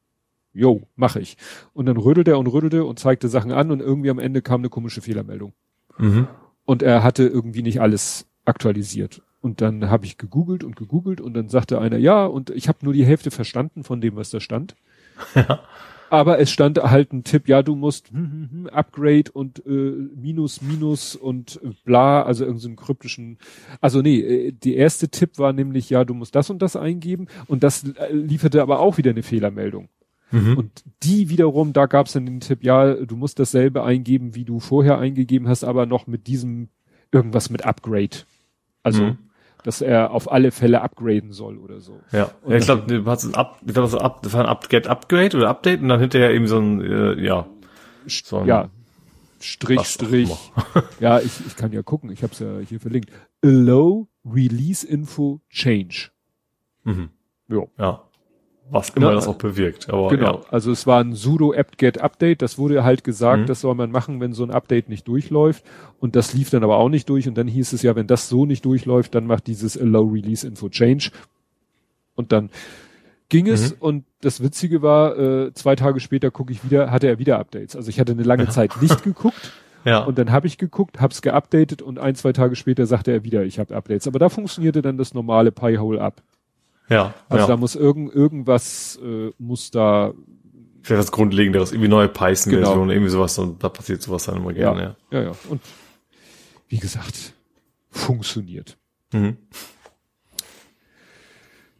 jo, 0.52 0.82
mache 0.96 1.20
ich. 1.20 1.36
Und 1.72 1.86
dann 1.86 1.96
rödelte 1.96 2.32
er 2.32 2.38
und 2.38 2.48
rödelte 2.48 2.84
und 2.84 2.98
zeigte 2.98 3.28
Sachen 3.28 3.52
an 3.52 3.70
und 3.70 3.80
irgendwie 3.80 4.10
am 4.10 4.18
Ende 4.18 4.42
kam 4.42 4.60
eine 4.60 4.68
komische 4.68 5.00
Fehlermeldung. 5.00 5.52
Mhm. 5.96 6.28
Und 6.64 6.82
er 6.82 7.02
hatte 7.02 7.24
irgendwie 7.24 7.62
nicht 7.62 7.80
alles 7.80 8.26
aktualisiert. 8.44 9.22
Und 9.40 9.62
dann 9.62 9.88
habe 9.88 10.04
ich 10.04 10.18
gegoogelt 10.18 10.64
und 10.64 10.76
gegoogelt 10.76 11.20
und 11.20 11.34
dann 11.34 11.48
sagte 11.48 11.80
einer, 11.80 11.96
ja, 11.96 12.26
und 12.26 12.50
ich 12.50 12.68
habe 12.68 12.78
nur 12.82 12.92
die 12.92 13.06
Hälfte 13.06 13.30
verstanden 13.30 13.84
von 13.84 14.00
dem, 14.00 14.16
was 14.16 14.30
da 14.30 14.40
stand. 14.40 14.76
Ja. 15.34 15.60
Aber 16.10 16.40
es 16.40 16.50
stand 16.50 16.78
halt 16.78 17.12
ein 17.12 17.22
Tipp, 17.22 17.48
ja, 17.48 17.62
du 17.62 17.76
musst 17.76 18.10
hm, 18.10 18.16
hm, 18.16 18.48
hm, 18.50 18.66
Upgrade 18.66 19.30
und 19.32 19.64
äh, 19.64 19.92
Minus, 20.16 20.60
Minus 20.60 21.14
und 21.14 21.60
bla, 21.84 22.24
also 22.24 22.44
irgendeinen 22.44 22.76
so 22.76 22.84
kryptischen. 22.84 23.38
Also 23.80 24.02
nee, 24.02 24.18
äh, 24.18 24.52
die 24.52 24.74
erste 24.74 25.08
Tipp 25.08 25.38
war 25.38 25.52
nämlich, 25.52 25.88
ja, 25.88 26.04
du 26.04 26.14
musst 26.14 26.34
das 26.34 26.50
und 26.50 26.62
das 26.62 26.74
eingeben 26.74 27.28
und 27.46 27.62
das 27.62 27.84
äh, 27.84 28.12
lieferte 28.12 28.60
aber 28.60 28.80
auch 28.80 28.98
wieder 28.98 29.12
eine 29.12 29.22
Fehlermeldung. 29.22 29.88
Mhm. 30.32 30.58
Und 30.58 30.84
die 31.04 31.28
wiederum, 31.28 31.72
da 31.72 31.86
gab 31.86 32.06
es 32.06 32.14
dann 32.14 32.26
den 32.26 32.40
Tipp, 32.40 32.64
ja, 32.64 32.92
du 32.94 33.14
musst 33.14 33.38
dasselbe 33.38 33.84
eingeben, 33.84 34.34
wie 34.34 34.44
du 34.44 34.58
vorher 34.58 34.98
eingegeben 34.98 35.46
hast, 35.46 35.62
aber 35.62 35.86
noch 35.86 36.08
mit 36.08 36.26
diesem 36.26 36.70
irgendwas 37.12 37.50
mit 37.50 37.64
Upgrade. 37.64 38.24
Also 38.82 39.04
mhm 39.04 39.18
dass 39.60 39.80
er 39.80 40.10
auf 40.10 40.30
alle 40.30 40.50
Fälle 40.50 40.82
upgraden 40.82 41.32
soll 41.32 41.58
oder 41.58 41.80
so. 41.80 42.00
Ja, 42.12 42.30
ja 42.46 42.56
ich 42.56 42.64
glaube, 42.64 42.86
du 42.86 43.04
hast 43.10 43.24
ein 43.24 43.34
Up, 43.34 43.60
ich 43.66 43.72
das, 43.72 43.94
Up, 43.94 44.22
das 44.22 44.32
war 44.32 44.42
ein 44.42 44.48
Up, 44.48 44.68
Get 44.68 44.86
Upgrade 44.86 45.36
oder 45.36 45.48
Update 45.48 45.80
und 45.80 45.88
dann 45.88 46.00
hinterher 46.00 46.32
eben 46.32 46.46
so 46.46 46.58
ein, 46.58 46.80
äh, 46.80 47.14
ja, 47.20 47.46
so 48.06 48.38
ein, 48.38 48.46
ja, 48.46 48.68
Strich, 49.40 49.80
Strich. 49.82 50.30
ja, 51.00 51.18
ich, 51.18 51.46
ich 51.46 51.56
kann 51.56 51.72
ja 51.72 51.82
gucken, 51.82 52.10
ich 52.10 52.22
habe 52.22 52.32
es 52.32 52.38
ja 52.40 52.58
hier 52.58 52.80
verlinkt. 52.80 53.10
Allow 53.42 54.08
Release 54.24 54.86
Info 54.86 55.40
Change. 55.48 56.10
Mhm. 56.84 57.08
Jo. 57.48 57.70
Ja 57.78 58.02
was 58.70 58.90
immer 58.90 59.08
ja, 59.08 59.14
das 59.14 59.26
auch 59.26 59.36
bewirkt. 59.36 59.90
Aber, 59.90 60.08
genau, 60.08 60.38
ja. 60.38 60.44
also 60.50 60.70
es 60.70 60.86
war 60.86 61.00
ein 61.00 61.14
sudo 61.14 61.52
apt-get 61.52 61.98
update, 61.98 62.42
das 62.42 62.58
wurde 62.58 62.84
halt 62.84 63.04
gesagt, 63.04 63.42
mhm. 63.42 63.46
das 63.46 63.60
soll 63.60 63.74
man 63.74 63.90
machen, 63.90 64.20
wenn 64.20 64.32
so 64.32 64.44
ein 64.44 64.50
Update 64.50 64.88
nicht 64.88 65.08
durchläuft 65.08 65.64
und 65.98 66.16
das 66.16 66.32
lief 66.34 66.50
dann 66.50 66.64
aber 66.64 66.76
auch 66.76 66.88
nicht 66.88 67.08
durch 67.08 67.28
und 67.28 67.36
dann 67.36 67.48
hieß 67.48 67.72
es 67.72 67.82
ja, 67.82 67.96
wenn 67.96 68.06
das 68.06 68.28
so 68.28 68.46
nicht 68.46 68.64
durchläuft, 68.64 69.14
dann 69.14 69.26
macht 69.26 69.46
dieses 69.46 69.76
allow 69.76 70.06
release 70.08 70.46
info 70.46 70.68
change 70.68 71.10
und 72.14 72.32
dann 72.32 72.50
ging 73.28 73.46
es 73.46 73.72
mhm. 73.72 73.76
und 73.80 74.04
das 74.20 74.42
Witzige 74.42 74.82
war, 74.82 75.18
äh, 75.18 75.54
zwei 75.54 75.76
Tage 75.76 76.00
später 76.00 76.30
gucke 76.30 76.52
ich 76.52 76.64
wieder, 76.64 76.90
hatte 76.90 77.06
er 77.06 77.18
wieder 77.18 77.38
Updates. 77.38 77.76
Also 77.76 77.88
ich 77.88 77.98
hatte 77.98 78.12
eine 78.12 78.24
lange 78.24 78.48
Zeit 78.48 78.72
nicht 78.82 79.02
geguckt. 79.04 79.52
Ja. 79.84 80.00
Und 80.00 80.18
dann 80.18 80.30
habe 80.30 80.46
ich 80.46 80.58
geguckt, 80.58 81.00
hab's 81.00 81.22
geupdatet 81.22 81.80
und 81.80 81.98
ein, 81.98 82.14
zwei 82.14 82.34
Tage 82.34 82.54
später 82.54 82.84
sagte 82.84 83.12
er 83.12 83.24
wieder, 83.24 83.44
ich 83.44 83.58
habe 83.58 83.74
Updates. 83.74 84.06
Aber 84.06 84.18
da 84.18 84.28
funktionierte 84.28 84.82
dann 84.82 84.98
das 84.98 85.14
normale 85.14 85.52
Pi-Hole 85.52 86.00
ab. 86.00 86.22
Ja. 86.90 87.14
Also 87.28 87.44
ja. 87.44 87.46
da 87.46 87.56
muss 87.56 87.76
irgend, 87.76 88.14
irgendwas 88.14 88.98
äh, 89.02 89.30
muss 89.38 89.70
da 89.70 90.12
Vielleicht 90.82 91.00
was 91.00 91.12
Grundlegenderes, 91.12 91.72
irgendwie 91.72 91.88
neue 91.88 92.08
Python-Version, 92.08 92.74
genau. 92.74 92.90
irgendwie 92.90 93.10
sowas, 93.10 93.38
und 93.38 93.62
da 93.62 93.68
passiert 93.68 94.00
sowas 94.00 94.24
dann 94.24 94.36
immer 94.36 94.54
gerne, 94.54 94.82
ja. 94.82 94.96
Ja, 95.10 95.18
ja. 95.18 95.30
ja. 95.30 95.36
Und 95.50 95.60
wie 96.68 96.78
gesagt, 96.78 97.34
funktioniert. 97.90 98.78
Mhm. 99.12 99.36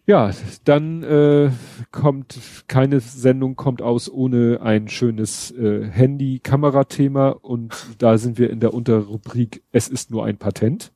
Ja, 0.06 0.32
dann 0.64 1.04
äh, 1.04 1.50
kommt 1.92 2.40
keine 2.66 2.98
Sendung 3.00 3.54
kommt 3.54 3.80
aus 3.80 4.10
ohne 4.10 4.60
ein 4.60 4.88
schönes 4.88 5.52
äh, 5.52 5.86
Handy-Kamerathema 5.86 7.28
und 7.28 7.74
da 7.98 8.18
sind 8.18 8.36
wir 8.36 8.50
in 8.50 8.58
der 8.58 8.74
Unterrubrik 8.74 9.62
Es 9.70 9.86
ist 9.86 10.10
nur 10.10 10.24
ein 10.24 10.36
Patent. 10.36 10.92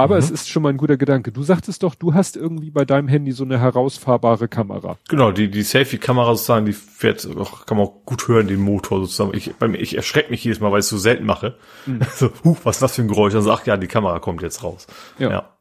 Aber 0.00 0.14
mhm. 0.14 0.22
es 0.22 0.30
ist 0.30 0.48
schon 0.48 0.62
mal 0.62 0.70
ein 0.70 0.78
guter 0.78 0.96
Gedanke. 0.96 1.30
Du 1.30 1.42
sagtest 1.42 1.82
doch, 1.82 1.94
du 1.94 2.14
hast 2.14 2.34
irgendwie 2.34 2.70
bei 2.70 2.86
deinem 2.86 3.06
Handy 3.06 3.32
so 3.32 3.44
eine 3.44 3.60
herausfahrbare 3.60 4.48
Kamera. 4.48 4.96
Genau, 5.10 5.30
die, 5.30 5.50
die 5.50 5.62
Selfie-Kamera 5.62 6.34
sozusagen, 6.34 6.64
die 6.64 6.72
fährt 6.72 7.28
auch, 7.36 7.66
kann 7.66 7.76
man 7.76 7.86
auch 7.86 8.06
gut 8.06 8.26
hören, 8.26 8.48
den 8.48 8.60
Motor 8.60 9.00
sozusagen. 9.00 9.36
Ich, 9.36 9.54
bei 9.56 9.68
mir, 9.68 9.76
ich 9.76 9.94
erschrecke 9.94 10.30
mich 10.30 10.42
jedes 10.42 10.58
Mal, 10.58 10.72
weil 10.72 10.80
ich 10.80 10.84
es 10.84 10.88
so 10.88 10.96
selten 10.96 11.26
mache. 11.26 11.56
Mhm. 11.84 12.00
So, 12.20 12.30
huh, 12.44 12.56
was 12.64 12.76
ist 12.76 12.82
das 12.82 12.96
für 12.96 13.02
ein 13.02 13.08
Geräusch? 13.08 13.34
Dann 13.34 13.42
sag, 13.42 13.66
ja, 13.66 13.76
die 13.76 13.86
Kamera 13.86 14.18
kommt 14.20 14.42
jetzt 14.42 14.62
raus. 14.62 14.86
Ja. 15.18 15.30
ja. 15.30 15.56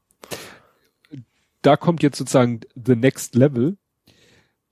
Da 1.61 1.75
kommt 1.75 2.01
jetzt 2.01 2.17
sozusagen 2.17 2.61
the 2.75 2.95
next 2.95 3.35
level. 3.35 3.77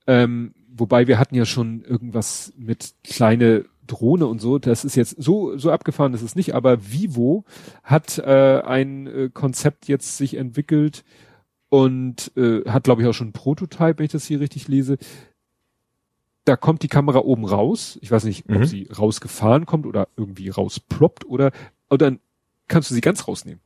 Ähm, 0.06 0.54
wobei 0.70 1.06
wir 1.06 1.18
hatten 1.18 1.34
ja 1.34 1.44
schon 1.44 1.82
irgendwas 1.82 2.54
mit 2.56 2.94
kleine 3.04 3.66
Drohne 3.88 4.26
und 4.26 4.40
so, 4.40 4.58
das 4.58 4.84
ist 4.84 4.94
jetzt 4.94 5.16
so 5.18 5.58
so 5.58 5.70
abgefahren 5.70 6.14
ist 6.14 6.22
es 6.22 6.36
nicht, 6.36 6.54
aber 6.54 6.90
Vivo 6.92 7.44
hat 7.82 8.18
äh, 8.18 8.62
ein 8.64 9.06
äh, 9.06 9.30
Konzept 9.32 9.88
jetzt 9.88 10.16
sich 10.16 10.34
entwickelt 10.34 11.04
und 11.68 12.32
äh, 12.36 12.62
hat 12.68 12.84
glaube 12.84 13.02
ich 13.02 13.08
auch 13.08 13.12
schon 13.12 13.28
ein 13.28 13.32
Prototype, 13.32 13.98
wenn 13.98 14.06
ich 14.06 14.12
das 14.12 14.26
hier 14.26 14.40
richtig 14.40 14.68
lese. 14.68 14.98
Da 16.44 16.56
kommt 16.56 16.82
die 16.82 16.88
Kamera 16.88 17.18
oben 17.18 17.44
raus. 17.44 17.98
Ich 18.00 18.10
weiß 18.10 18.24
nicht, 18.24 18.48
mhm. 18.48 18.56
ob 18.56 18.64
sie 18.66 18.88
rausgefahren 18.96 19.66
kommt 19.66 19.84
oder 19.84 20.08
irgendwie 20.16 20.48
rausploppt 20.48 21.26
oder 21.26 21.50
oder 21.90 22.06
dann 22.06 22.20
kannst 22.68 22.90
du 22.90 22.94
sie 22.94 23.00
ganz 23.00 23.26
rausnehmen. 23.26 23.60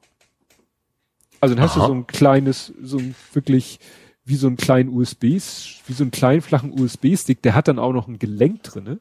Also 1.40 1.54
dann 1.54 1.64
hast 1.64 1.76
Aha. 1.76 1.86
du 1.88 1.92
so 1.92 1.94
ein 1.94 2.06
kleines, 2.06 2.72
so 2.80 2.98
ein 2.98 3.14
wirklich 3.32 3.80
wie 4.24 4.36
so 4.36 4.46
ein 4.46 4.56
kleinen 4.56 4.88
USB, 4.88 5.24
wie 5.24 5.92
so 5.92 6.04
einen 6.04 6.10
kleinen 6.10 6.42
flachen 6.42 6.78
USB-Stick, 6.78 7.42
der 7.42 7.54
hat 7.54 7.68
dann 7.68 7.78
auch 7.78 7.92
noch 7.92 8.08
ein 8.08 8.18
Gelenk 8.18 8.62
drinne. 8.62 9.00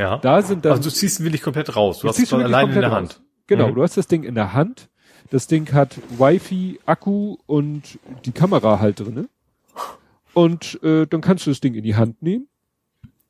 Ja. 0.00 0.16
Da 0.16 0.40
sind 0.40 0.64
dann. 0.64 0.72
Also 0.72 0.88
du 0.88 0.94
ziehst 0.94 1.20
ihn 1.20 1.26
wirklich 1.26 1.42
komplett 1.42 1.76
raus. 1.76 1.98
Du 1.98 2.08
hast 2.08 2.18
es 2.18 2.32
allein 2.32 2.70
in 2.70 2.80
der 2.80 2.90
Hand. 2.90 3.16
Raus. 3.16 3.22
Genau, 3.46 3.68
mhm. 3.68 3.74
du 3.74 3.82
hast 3.82 3.96
das 3.98 4.06
Ding 4.06 4.22
in 4.22 4.34
der 4.34 4.54
Hand. 4.54 4.88
Das 5.28 5.46
Ding 5.46 5.70
hat 5.72 5.96
Wi-Fi, 6.18 6.80
Akku 6.86 7.36
und 7.46 7.98
die 8.24 8.32
Kamera 8.32 8.80
halt 8.80 9.00
drinne. 9.00 9.28
Und 10.32 10.82
äh, 10.82 11.06
dann 11.06 11.20
kannst 11.20 11.46
du 11.46 11.50
das 11.50 11.60
Ding 11.60 11.74
in 11.74 11.84
die 11.84 11.96
Hand 11.96 12.22
nehmen. 12.22 12.48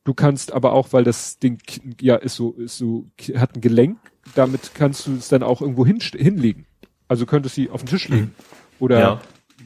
Du 0.05 0.15
kannst 0.15 0.52
aber 0.52 0.73
auch, 0.73 0.92
weil 0.92 1.02
das 1.02 1.39
Ding 1.39 1.60
ja 2.00 2.15
ist 2.16 2.36
so, 2.36 2.52
ist 2.52 2.78
so, 2.78 3.07
hat 3.34 3.57
ein 3.57 3.60
Gelenk, 3.60 3.99
damit 4.34 4.74
kannst 4.74 5.07
du 5.07 5.16
es 5.16 5.28
dann 5.28 5.42
auch 5.42 5.60
irgendwo 5.60 5.84
hin, 5.84 5.99
hinlegen. 6.00 6.66
Also 7.08 7.26
könntest 7.26 7.57
du 7.57 7.62
sie 7.62 7.70
auf 7.70 7.82
den 7.82 7.89
Tisch 7.89 8.08
legen. 8.08 8.26
Mhm. 8.26 8.34
Oder 8.78 9.00
ja. 9.00 9.20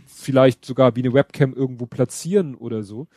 vielleicht 0.06 0.64
sogar 0.64 0.96
wie 0.96 1.02
eine 1.02 1.12
Webcam 1.12 1.52
irgendwo 1.52 1.86
platzieren 1.86 2.54
oder 2.54 2.82
so. 2.82 3.08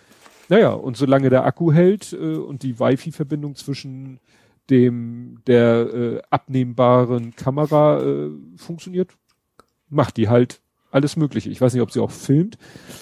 Naja, 0.50 0.72
und 0.72 0.98
solange 0.98 1.30
der 1.30 1.46
Akku 1.46 1.72
hält 1.72 2.14
äh, 2.14 2.36
und 2.36 2.64
die 2.64 2.80
Wi-Fi-Verbindung 2.80 3.56
zwischen 3.56 4.20
dem 4.70 5.40
der 5.48 5.94
äh, 5.94 6.22
abnehmbaren 6.30 7.36
Kamera 7.36 8.02
äh, 8.02 8.30
funktioniert, 8.58 9.12
macht 9.90 10.18
die 10.18 10.30
halt 10.30 10.62
alles 10.92 11.16
Mögliche. 11.16 11.50
Ich 11.50 11.62
weiß 11.62 11.74
nicht, 11.74 11.82
ob 11.82 11.92
sie 11.92 12.00
auch 12.00 12.12
filmt, 12.12 12.58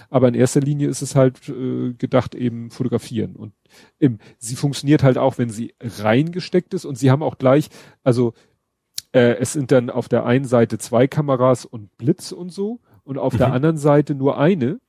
aber 0.10 0.28
in 0.28 0.34
erster 0.34 0.60
Linie 0.60 0.88
ist 0.88 1.02
es 1.02 1.16
halt 1.16 1.50
äh, 1.50 1.94
gedacht 1.94 2.36
eben 2.36 2.72
fotografieren. 2.72 3.36
Und 3.36 3.54
im, 4.00 4.20
sie 4.38 4.56
funktioniert 4.56 5.04
halt 5.04 5.18
auch, 5.18 5.38
wenn 5.38 5.50
sie 5.50 5.74
reingesteckt 5.82 6.74
ist 6.74 6.86
und 6.86 6.98
sie 6.98 7.12
haben 7.12 7.24
auch 7.24 7.38
gleich, 7.38 7.70
also 8.04 8.34
äh, 9.12 9.38
es 9.40 9.54
sind 9.54 9.72
dann 9.72 9.90
auf 9.90 10.10
der 10.10 10.26
einen 10.26 10.46
Seite 10.46 10.78
zwei 10.78 11.08
Kameras 11.08 11.66
und 11.66 11.96
Blitz 11.98 12.32
und 12.32 12.50
so 12.50 12.80
und 13.04 13.18
auf 13.18 13.34
mhm. 13.34 13.38
der 13.38 13.54
anderen 13.54 13.78
Seite 13.78 14.16
nur 14.16 14.38
eine. 14.38 14.80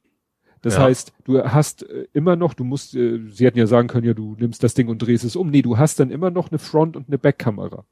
Das 0.66 0.74
ja. 0.74 0.82
heißt, 0.82 1.12
du 1.22 1.44
hast 1.44 1.88
äh, 1.88 2.08
immer 2.12 2.34
noch, 2.34 2.52
du 2.52 2.64
musst, 2.64 2.96
äh, 2.96 3.20
sie 3.28 3.46
hätten 3.46 3.56
ja 3.56 3.68
sagen 3.68 3.86
können, 3.86 4.04
ja, 4.04 4.14
du 4.14 4.34
nimmst 4.36 4.64
das 4.64 4.74
Ding 4.74 4.88
und 4.88 4.98
drehst 4.98 5.22
es 5.22 5.36
um. 5.36 5.48
Nee, 5.48 5.62
du 5.62 5.78
hast 5.78 6.00
dann 6.00 6.10
immer 6.10 6.32
noch 6.32 6.50
eine 6.50 6.58
Front- 6.58 6.96
und 6.96 7.06
eine 7.06 7.18
Backkamera. 7.18 7.84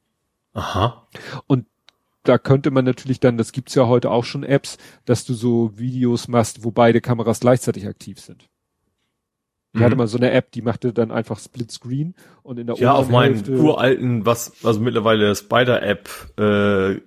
Aha. 0.54 1.06
Und 1.46 1.66
da 2.24 2.36
könnte 2.36 2.72
man 2.72 2.84
natürlich 2.84 3.20
dann, 3.20 3.38
das 3.38 3.52
gibt's 3.52 3.76
ja 3.76 3.86
heute 3.86 4.10
auch 4.10 4.24
schon 4.24 4.42
Apps, 4.42 4.76
dass 5.04 5.24
du 5.24 5.34
so 5.34 5.78
Videos 5.78 6.26
machst, 6.26 6.64
wo 6.64 6.72
beide 6.72 7.00
Kameras 7.00 7.38
gleichzeitig 7.38 7.86
aktiv 7.86 8.18
sind. 8.18 8.48
Ich 9.72 9.78
mhm. 9.78 9.84
hatte 9.84 9.94
mal 9.94 10.08
so 10.08 10.18
eine 10.18 10.32
App, 10.32 10.50
die 10.50 10.62
machte 10.62 10.92
dann 10.92 11.12
einfach 11.12 11.38
Split 11.38 11.70
Screen 11.70 12.16
und 12.42 12.58
in 12.58 12.66
der 12.66 12.74
Ja, 12.74 12.94
auf 12.94 13.08
meinen 13.08 13.48
uralten, 13.48 14.26
was, 14.26 14.64
also 14.64 14.80
mittlerweile 14.80 15.36
Spider-App, 15.36 16.08
äh, 16.40 17.00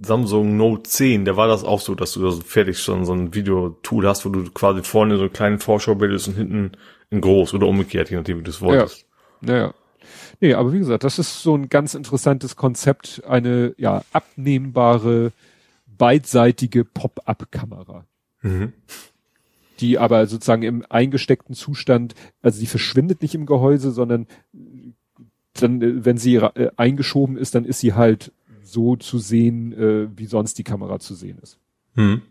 Samsung 0.00 0.56
Note 0.56 0.84
10, 0.84 1.24
der 1.24 1.36
war 1.36 1.48
das 1.48 1.64
auch 1.64 1.80
so, 1.80 1.94
dass 1.94 2.12
du 2.12 2.22
da 2.22 2.30
fertig 2.30 2.78
schon 2.78 3.04
so 3.04 3.12
ein 3.12 3.34
Videotool 3.34 4.06
hast, 4.06 4.24
wo 4.24 4.28
du 4.28 4.44
quasi 4.50 4.82
vorne 4.82 5.16
so 5.16 5.22
einen 5.22 5.32
kleinen 5.32 5.58
Vorschau 5.58 5.94
bildest 5.94 6.28
und 6.28 6.34
hinten 6.34 6.72
in 7.10 7.20
groß 7.20 7.54
oder 7.54 7.66
umgekehrt, 7.66 8.10
je 8.10 8.16
nachdem, 8.16 8.38
wie 8.38 8.42
du 8.42 8.50
es 8.50 8.60
wolltest. 8.60 9.06
Ja. 9.42 9.52
Naja. 9.52 9.74
Nee, 10.40 10.54
aber 10.54 10.72
wie 10.72 10.78
gesagt, 10.78 11.04
das 11.04 11.18
ist 11.18 11.42
so 11.42 11.56
ein 11.56 11.68
ganz 11.68 11.94
interessantes 11.94 12.54
Konzept, 12.54 13.22
eine 13.26 13.74
ja 13.76 14.02
abnehmbare, 14.12 15.32
beidseitige 15.86 16.84
Pop-up-Kamera. 16.84 18.04
Mhm. 18.42 18.72
Die 19.80 19.98
aber 19.98 20.26
sozusagen 20.26 20.62
im 20.62 20.84
eingesteckten 20.88 21.54
Zustand, 21.54 22.14
also 22.40 22.60
die 22.60 22.66
verschwindet 22.66 23.22
nicht 23.22 23.34
im 23.34 23.46
Gehäuse, 23.46 23.90
sondern 23.90 24.26
dann, 25.54 26.04
wenn 26.04 26.18
sie 26.18 26.36
äh, 26.36 26.70
eingeschoben 26.76 27.36
ist, 27.36 27.54
dann 27.54 27.64
ist 27.64 27.80
sie 27.80 27.94
halt 27.94 28.32
so 28.68 28.96
zu 28.96 29.18
sehen, 29.18 29.72
äh, 29.72 30.08
wie 30.16 30.26
sonst 30.26 30.58
die 30.58 30.64
Kamera 30.64 30.98
zu 30.98 31.14
sehen 31.14 31.38
ist. 31.42 31.58
Mhm. 31.94 32.22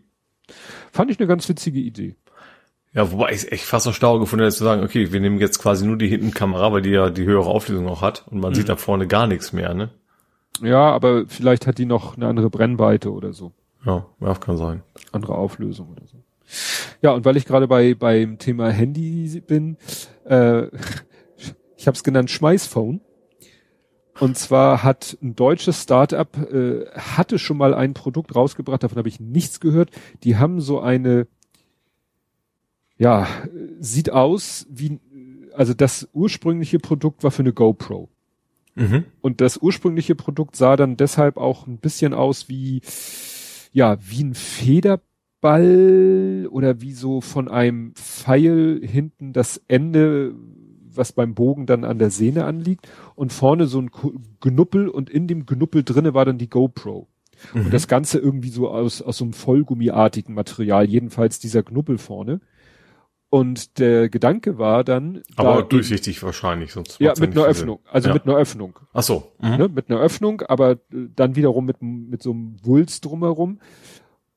Fand 0.92 1.10
ich 1.10 1.18
eine 1.18 1.28
ganz 1.28 1.48
witzige 1.48 1.80
Idee. 1.80 2.16
Ja, 2.94 3.12
wobei 3.12 3.32
ich 3.32 3.52
echt 3.52 3.64
fast 3.64 3.86
erstaunt 3.86 4.20
gefunden 4.20 4.44
hätte 4.44 4.56
zu 4.56 4.64
sagen, 4.64 4.82
okay, 4.82 5.12
wir 5.12 5.20
nehmen 5.20 5.38
jetzt 5.38 5.58
quasi 5.58 5.86
nur 5.86 5.98
die 5.98 6.08
Hintenkamera, 6.08 6.72
weil 6.72 6.82
die 6.82 6.90
ja 6.90 7.10
die 7.10 7.24
höhere 7.24 7.46
Auflösung 7.46 7.86
auch 7.88 8.02
hat 8.02 8.26
und 8.28 8.40
man 8.40 8.50
mhm. 8.50 8.54
sieht 8.56 8.68
da 8.68 8.76
vorne 8.76 9.06
gar 9.06 9.26
nichts 9.26 9.52
mehr, 9.52 9.74
ne? 9.74 9.90
Ja, 10.62 10.90
aber 10.90 11.26
vielleicht 11.26 11.66
hat 11.66 11.78
die 11.78 11.84
noch 11.84 12.16
eine 12.16 12.26
andere 12.26 12.50
Brennweite 12.50 13.12
oder 13.12 13.32
so. 13.32 13.52
Ja, 13.84 14.06
ja 14.20 14.34
kann 14.34 14.56
sein. 14.56 14.82
Andere 15.12 15.34
Auflösung 15.34 15.90
oder 15.90 16.06
so. 16.06 16.16
Ja, 17.02 17.12
und 17.12 17.24
weil 17.24 17.36
ich 17.36 17.44
gerade 17.44 17.68
bei 17.68 17.94
beim 17.94 18.38
Thema 18.38 18.70
Handy 18.70 19.42
bin, 19.46 19.76
äh, 20.24 20.66
ich 21.76 21.86
habe 21.86 21.94
es 21.94 22.02
genannt 22.02 22.30
Schmeißphone. 22.30 23.00
Und 24.20 24.36
zwar 24.36 24.82
hat 24.82 25.16
ein 25.22 25.36
deutsches 25.36 25.82
Startup 25.82 26.36
äh, 26.52 26.86
hatte 26.94 27.38
schon 27.38 27.56
mal 27.56 27.74
ein 27.74 27.94
Produkt 27.94 28.34
rausgebracht, 28.34 28.82
davon 28.82 28.98
habe 28.98 29.08
ich 29.08 29.20
nichts 29.20 29.60
gehört. 29.60 29.90
Die 30.24 30.36
haben 30.36 30.60
so 30.60 30.80
eine 30.80 31.26
ja, 32.98 33.26
sieht 33.78 34.10
aus 34.10 34.66
wie, 34.68 35.00
also 35.54 35.72
das 35.72 36.08
ursprüngliche 36.12 36.78
Produkt 36.80 37.22
war 37.22 37.30
für 37.30 37.42
eine 37.42 37.52
GoPro. 37.52 38.08
Mhm. 38.74 39.04
Und 39.20 39.40
das 39.40 39.56
ursprüngliche 39.56 40.14
Produkt 40.16 40.56
sah 40.56 40.76
dann 40.76 40.96
deshalb 40.96 41.36
auch 41.36 41.66
ein 41.66 41.78
bisschen 41.78 42.12
aus 42.12 42.48
wie, 42.48 42.82
ja, 43.72 43.96
wie 44.00 44.24
ein 44.24 44.34
Federball 44.34 44.98
oder 46.50 46.80
wie 46.80 46.92
so 46.92 47.20
von 47.20 47.48
einem 47.48 47.94
Pfeil 47.94 48.80
hinten 48.82 49.32
das 49.32 49.62
Ende, 49.68 50.34
was 50.98 51.12
beim 51.12 51.34
Bogen 51.34 51.66
dann 51.66 51.84
an 51.84 51.98
der 51.98 52.10
Sehne 52.10 52.44
anliegt 52.44 52.88
und 53.14 53.32
vorne 53.32 53.66
so 53.66 53.80
ein 53.80 53.90
Knuppel 54.40 54.88
und 54.88 55.08
in 55.08 55.26
dem 55.26 55.46
Knuppel 55.46 55.84
drinne 55.84 56.12
war 56.12 56.24
dann 56.24 56.38
die 56.38 56.50
GoPro. 56.50 57.08
Mhm. 57.54 57.66
Und 57.66 57.74
das 57.74 57.88
Ganze 57.88 58.18
irgendwie 58.18 58.50
so 58.50 58.68
aus, 58.68 59.00
aus 59.00 59.18
so 59.18 59.24
einem 59.24 59.32
Vollgummiartigen 59.32 60.34
Material, 60.34 60.88
jedenfalls 60.88 61.38
dieser 61.38 61.62
Knuppel 61.62 61.98
vorne. 61.98 62.40
Und 63.30 63.78
der 63.78 64.08
Gedanke 64.08 64.58
war 64.58 64.84
dann. 64.84 65.22
Aber 65.36 65.62
durchsichtig 65.62 66.22
wahrscheinlich, 66.22 66.72
sonst. 66.72 66.98
Ja, 66.98 67.12
mit 67.18 67.36
einer 67.36 67.44
Öffnung. 67.44 67.80
Sinn. 67.82 67.92
Also 67.92 68.08
ja. 68.08 68.14
mit 68.14 68.24
einer 68.24 68.36
Öffnung. 68.36 68.78
Ach 68.94 69.02
so. 69.02 69.32
Mhm. 69.40 69.56
Ne, 69.56 69.68
mit 69.68 69.90
einer 69.90 70.00
Öffnung, 70.00 70.40
aber 70.42 70.72
äh, 70.72 70.76
dann 71.14 71.36
wiederum 71.36 71.66
mit, 71.66 71.82
mit 71.82 72.22
so 72.22 72.30
einem 72.32 72.56
Wulst 72.62 73.04
drumherum. 73.04 73.60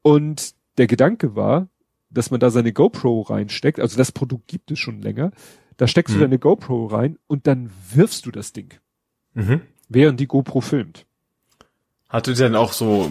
Und 0.01 0.55
der 0.77 0.87
Gedanke 0.87 1.35
war, 1.35 1.69
dass 2.09 2.31
man 2.31 2.41
da 2.41 2.49
seine 2.49 2.73
GoPro 2.73 3.21
reinsteckt. 3.21 3.79
Also 3.79 3.97
das 3.97 4.11
Produkt 4.11 4.47
gibt 4.47 4.71
es 4.71 4.79
schon 4.79 5.01
länger. 5.01 5.31
Da 5.77 5.87
steckst 5.87 6.15
mhm. 6.15 6.19
du 6.19 6.25
deine 6.25 6.39
GoPro 6.39 6.85
rein 6.87 7.17
und 7.27 7.47
dann 7.47 7.71
wirfst 7.93 8.25
du 8.25 8.31
das 8.31 8.53
Ding. 8.53 8.73
Mhm. 9.33 9.61
Während 9.89 10.19
die 10.19 10.27
GoPro 10.27 10.61
filmt. 10.61 11.05
Hatte 12.09 12.33
denn 12.33 12.55
auch 12.55 12.73
so 12.73 13.09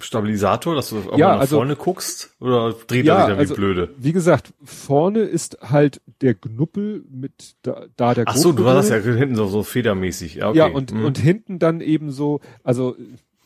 Stabilisator, 0.00 0.74
dass 0.74 0.90
du 0.90 0.98
auch 1.10 1.18
ja, 1.18 1.34
nach 1.34 1.40
also, 1.40 1.56
vorne 1.56 1.76
guckst? 1.76 2.34
Oder 2.40 2.74
dreht 2.86 3.06
ja, 3.06 3.14
er 3.14 3.20
sich 3.20 3.28
dann 3.28 3.38
also, 3.38 3.54
wie 3.54 3.58
blöde? 3.58 3.94
Wie 3.96 4.12
gesagt, 4.12 4.52
vorne 4.64 5.20
ist 5.20 5.58
halt 5.62 6.00
der 6.20 6.34
Knuppel 6.34 7.04
mit 7.10 7.54
da, 7.62 7.86
da 7.96 8.14
der 8.14 8.24
Ach 8.26 8.36
so, 8.36 8.52
du 8.52 8.66
hast 8.66 8.90
ja 8.90 8.98
hinten 8.98 9.36
so, 9.36 9.46
so 9.46 9.62
federmäßig. 9.62 10.36
Ja, 10.36 10.50
okay. 10.50 10.58
ja 10.58 10.66
und, 10.66 10.92
mhm. 10.92 11.04
und 11.04 11.18
hinten 11.18 11.58
dann 11.58 11.80
eben 11.80 12.10
so, 12.10 12.40
also. 12.62 12.96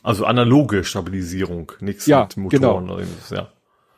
Also 0.02 0.24
analoge 0.24 0.84
Stabilisierung, 0.84 1.72
nichts 1.80 2.06
ja, 2.06 2.22
mit 2.22 2.36
Motoren 2.36 2.60
genau. 2.60 2.94
oder 2.94 3.02
irgendwas, 3.02 3.30
ja. 3.30 3.48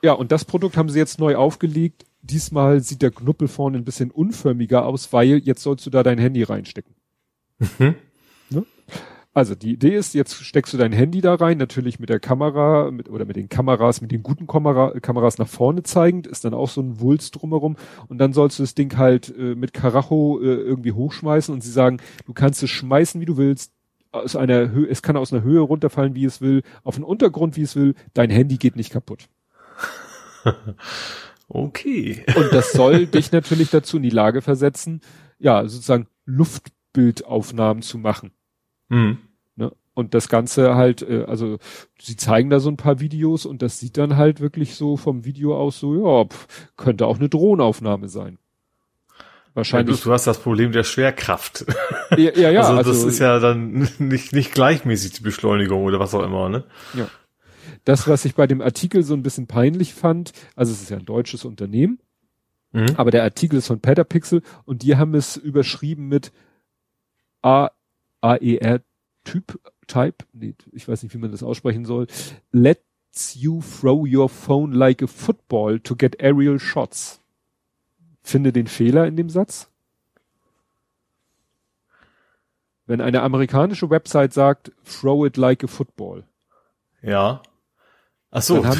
Ja, 0.02 0.12
und 0.12 0.32
das 0.32 0.44
Produkt 0.44 0.76
haben 0.76 0.88
sie 0.88 0.98
jetzt 0.98 1.18
neu 1.18 1.36
aufgelegt. 1.36 2.06
Diesmal 2.22 2.80
sieht 2.80 3.02
der 3.02 3.10
Knuppel 3.10 3.48
vorne 3.48 3.78
ein 3.78 3.84
bisschen 3.84 4.10
unförmiger 4.10 4.84
aus, 4.84 5.12
weil 5.12 5.38
jetzt 5.38 5.62
sollst 5.62 5.86
du 5.86 5.90
da 5.90 6.02
dein 6.02 6.18
Handy 6.18 6.42
reinstecken. 6.42 6.94
Mhm. 7.58 7.94
Ne? 8.50 8.66
Also 9.32 9.54
die 9.54 9.72
Idee 9.72 9.94
ist, 9.94 10.14
jetzt 10.14 10.34
steckst 10.34 10.74
du 10.74 10.78
dein 10.78 10.92
Handy 10.92 11.20
da 11.20 11.34
rein, 11.34 11.56
natürlich 11.56 12.00
mit 12.00 12.08
der 12.08 12.18
Kamera 12.18 12.90
mit, 12.90 13.08
oder 13.08 13.24
mit 13.24 13.36
den 13.36 13.48
Kameras, 13.48 14.00
mit 14.00 14.10
den 14.10 14.24
guten 14.24 14.48
Kamera, 14.48 14.98
Kameras 15.00 15.38
nach 15.38 15.46
vorne 15.46 15.84
zeigend, 15.84 16.26
ist 16.26 16.44
dann 16.44 16.52
auch 16.52 16.68
so 16.68 16.80
ein 16.80 17.00
Wulst 17.00 17.36
drumherum 17.36 17.76
und 18.08 18.18
dann 18.18 18.32
sollst 18.32 18.58
du 18.58 18.64
das 18.64 18.74
Ding 18.74 18.96
halt 18.96 19.32
äh, 19.38 19.54
mit 19.54 19.72
Karacho 19.72 20.40
äh, 20.40 20.46
irgendwie 20.46 20.92
hochschmeißen 20.92 21.54
und 21.54 21.62
sie 21.62 21.70
sagen, 21.70 21.98
du 22.26 22.32
kannst 22.32 22.60
es 22.64 22.70
schmeißen, 22.70 23.20
wie 23.20 23.26
du 23.26 23.36
willst, 23.36 23.72
aus 24.10 24.34
einer 24.34 24.70
Höhe, 24.70 24.88
es 24.88 25.02
kann 25.02 25.16
aus 25.16 25.32
einer 25.32 25.42
Höhe 25.42 25.60
runterfallen, 25.60 26.16
wie 26.16 26.24
es 26.24 26.40
will, 26.40 26.62
auf 26.82 26.96
einen 26.96 27.04
Untergrund, 27.04 27.56
wie 27.56 27.62
es 27.62 27.76
will, 27.76 27.94
dein 28.14 28.30
Handy 28.30 28.56
geht 28.56 28.74
nicht 28.74 28.90
kaputt. 28.90 29.28
okay. 31.50 32.24
Und 32.34 32.52
das 32.52 32.72
soll 32.72 33.06
dich 33.06 33.32
natürlich 33.32 33.70
dazu 33.70 33.98
in 33.98 34.02
die 34.02 34.10
Lage 34.10 34.40
versetzen, 34.40 35.00
ja, 35.38 35.66
sozusagen 35.66 36.06
Luftbildaufnahmen 36.24 37.82
zu 37.82 37.98
machen. 37.98 38.32
Mhm. 38.88 39.18
Ne? 39.56 39.72
Und 39.94 40.14
das 40.14 40.28
Ganze 40.28 40.74
halt, 40.74 41.02
äh, 41.02 41.24
also 41.26 41.58
sie 42.00 42.16
zeigen 42.16 42.50
da 42.50 42.60
so 42.60 42.70
ein 42.70 42.76
paar 42.76 43.00
Videos 43.00 43.46
und 43.46 43.62
das 43.62 43.78
sieht 43.78 43.98
dann 43.98 44.16
halt 44.16 44.40
wirklich 44.40 44.74
so 44.74 44.96
vom 44.96 45.24
Video 45.24 45.56
aus 45.56 45.78
so, 45.78 45.94
ja, 45.94 46.24
pff, 46.24 46.72
könnte 46.76 47.06
auch 47.06 47.18
eine 47.18 47.28
Drohnenaufnahme 47.28 48.08
sein. 48.08 48.38
Wahrscheinlich. 49.54 49.98
Ja, 49.98 50.04
du, 50.04 50.12
hast 50.12 50.26
das 50.26 50.38
Problem 50.38 50.70
der 50.70 50.84
Schwerkraft. 50.84 51.66
Ja, 52.16 52.30
ja, 52.36 52.50
ja. 52.50 52.60
Also, 52.60 52.72
also 52.76 52.90
das 52.92 53.04
ist 53.04 53.18
ja 53.18 53.40
dann 53.40 53.88
nicht, 53.98 54.32
nicht 54.32 54.52
gleichmäßig 54.52 55.12
die 55.12 55.22
Beschleunigung 55.22 55.84
oder 55.84 55.98
was 55.98 56.14
auch 56.14 56.22
immer, 56.22 56.48
ne? 56.48 56.64
Ja. 56.94 57.08
Das, 57.84 58.06
was 58.08 58.24
ich 58.24 58.34
bei 58.34 58.46
dem 58.46 58.60
Artikel 58.60 59.02
so 59.02 59.14
ein 59.14 59.22
bisschen 59.22 59.46
peinlich 59.46 59.94
fand, 59.94 60.32
also 60.54 60.72
es 60.72 60.82
ist 60.82 60.90
ja 60.90 60.98
ein 60.98 61.04
deutsches 61.04 61.44
Unternehmen, 61.44 61.98
mhm. 62.72 62.94
aber 62.96 63.10
der 63.10 63.22
Artikel 63.22 63.56
ist 63.56 63.68
von 63.68 63.80
Petapixel 63.80 64.42
und 64.64 64.82
die 64.82 64.96
haben 64.96 65.14
es 65.14 65.36
überschrieben 65.36 66.08
mit 66.08 66.32
A 67.42 67.70
AER 68.20 68.80
Typ, 69.24 69.60
Type, 69.86 70.24
nee, 70.32 70.54
ich 70.72 70.88
weiß 70.88 71.02
nicht, 71.02 71.14
wie 71.14 71.18
man 71.18 71.30
das 71.30 71.42
aussprechen 71.42 71.84
soll, 71.84 72.06
lets 72.52 73.34
you 73.34 73.60
throw 73.60 74.06
your 74.06 74.28
phone 74.28 74.72
like 74.72 75.02
a 75.02 75.06
football 75.06 75.78
to 75.80 75.94
get 75.96 76.20
aerial 76.22 76.58
shots. 76.58 77.20
Finde 78.22 78.52
den 78.52 78.66
Fehler 78.66 79.06
in 79.06 79.16
dem 79.16 79.28
Satz. 79.28 79.70
Wenn 82.86 83.00
eine 83.00 83.22
amerikanische 83.22 83.90
Website 83.90 84.32
sagt, 84.32 84.72
throw 84.84 85.26
it 85.26 85.36
like 85.36 85.62
a 85.62 85.66
football. 85.66 86.24
Ja. 87.02 87.42
Ach 88.30 88.42
so. 88.42 88.64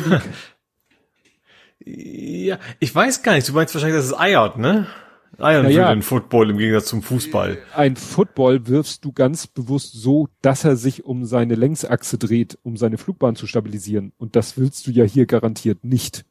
Ja, 1.82 2.58
ich 2.78 2.94
weiß 2.94 3.22
gar 3.22 3.34
nicht. 3.34 3.48
Du 3.48 3.54
meinst 3.54 3.74
wahrscheinlich, 3.74 3.98
dass 3.98 4.06
es 4.06 4.18
eiert, 4.18 4.58
ne? 4.58 4.86
Eiern 5.38 5.64
Naja. 5.64 5.88
für 5.88 5.94
den 5.94 6.02
Football 6.02 6.50
im 6.50 6.58
Gegensatz 6.58 6.86
zum 6.86 7.02
Fußball. 7.02 7.58
Ein 7.74 7.96
Football 7.96 8.66
wirfst 8.66 9.04
du 9.04 9.12
ganz 9.12 9.46
bewusst 9.46 9.94
so, 9.94 10.28
dass 10.42 10.64
er 10.64 10.76
sich 10.76 11.04
um 11.04 11.24
seine 11.24 11.54
Längsachse 11.54 12.18
dreht, 12.18 12.58
um 12.62 12.76
seine 12.76 12.98
Flugbahn 12.98 13.36
zu 13.36 13.46
stabilisieren. 13.46 14.12
Und 14.18 14.36
das 14.36 14.58
willst 14.58 14.86
du 14.86 14.90
ja 14.90 15.04
hier 15.04 15.24
garantiert 15.24 15.84
nicht. 15.84 16.24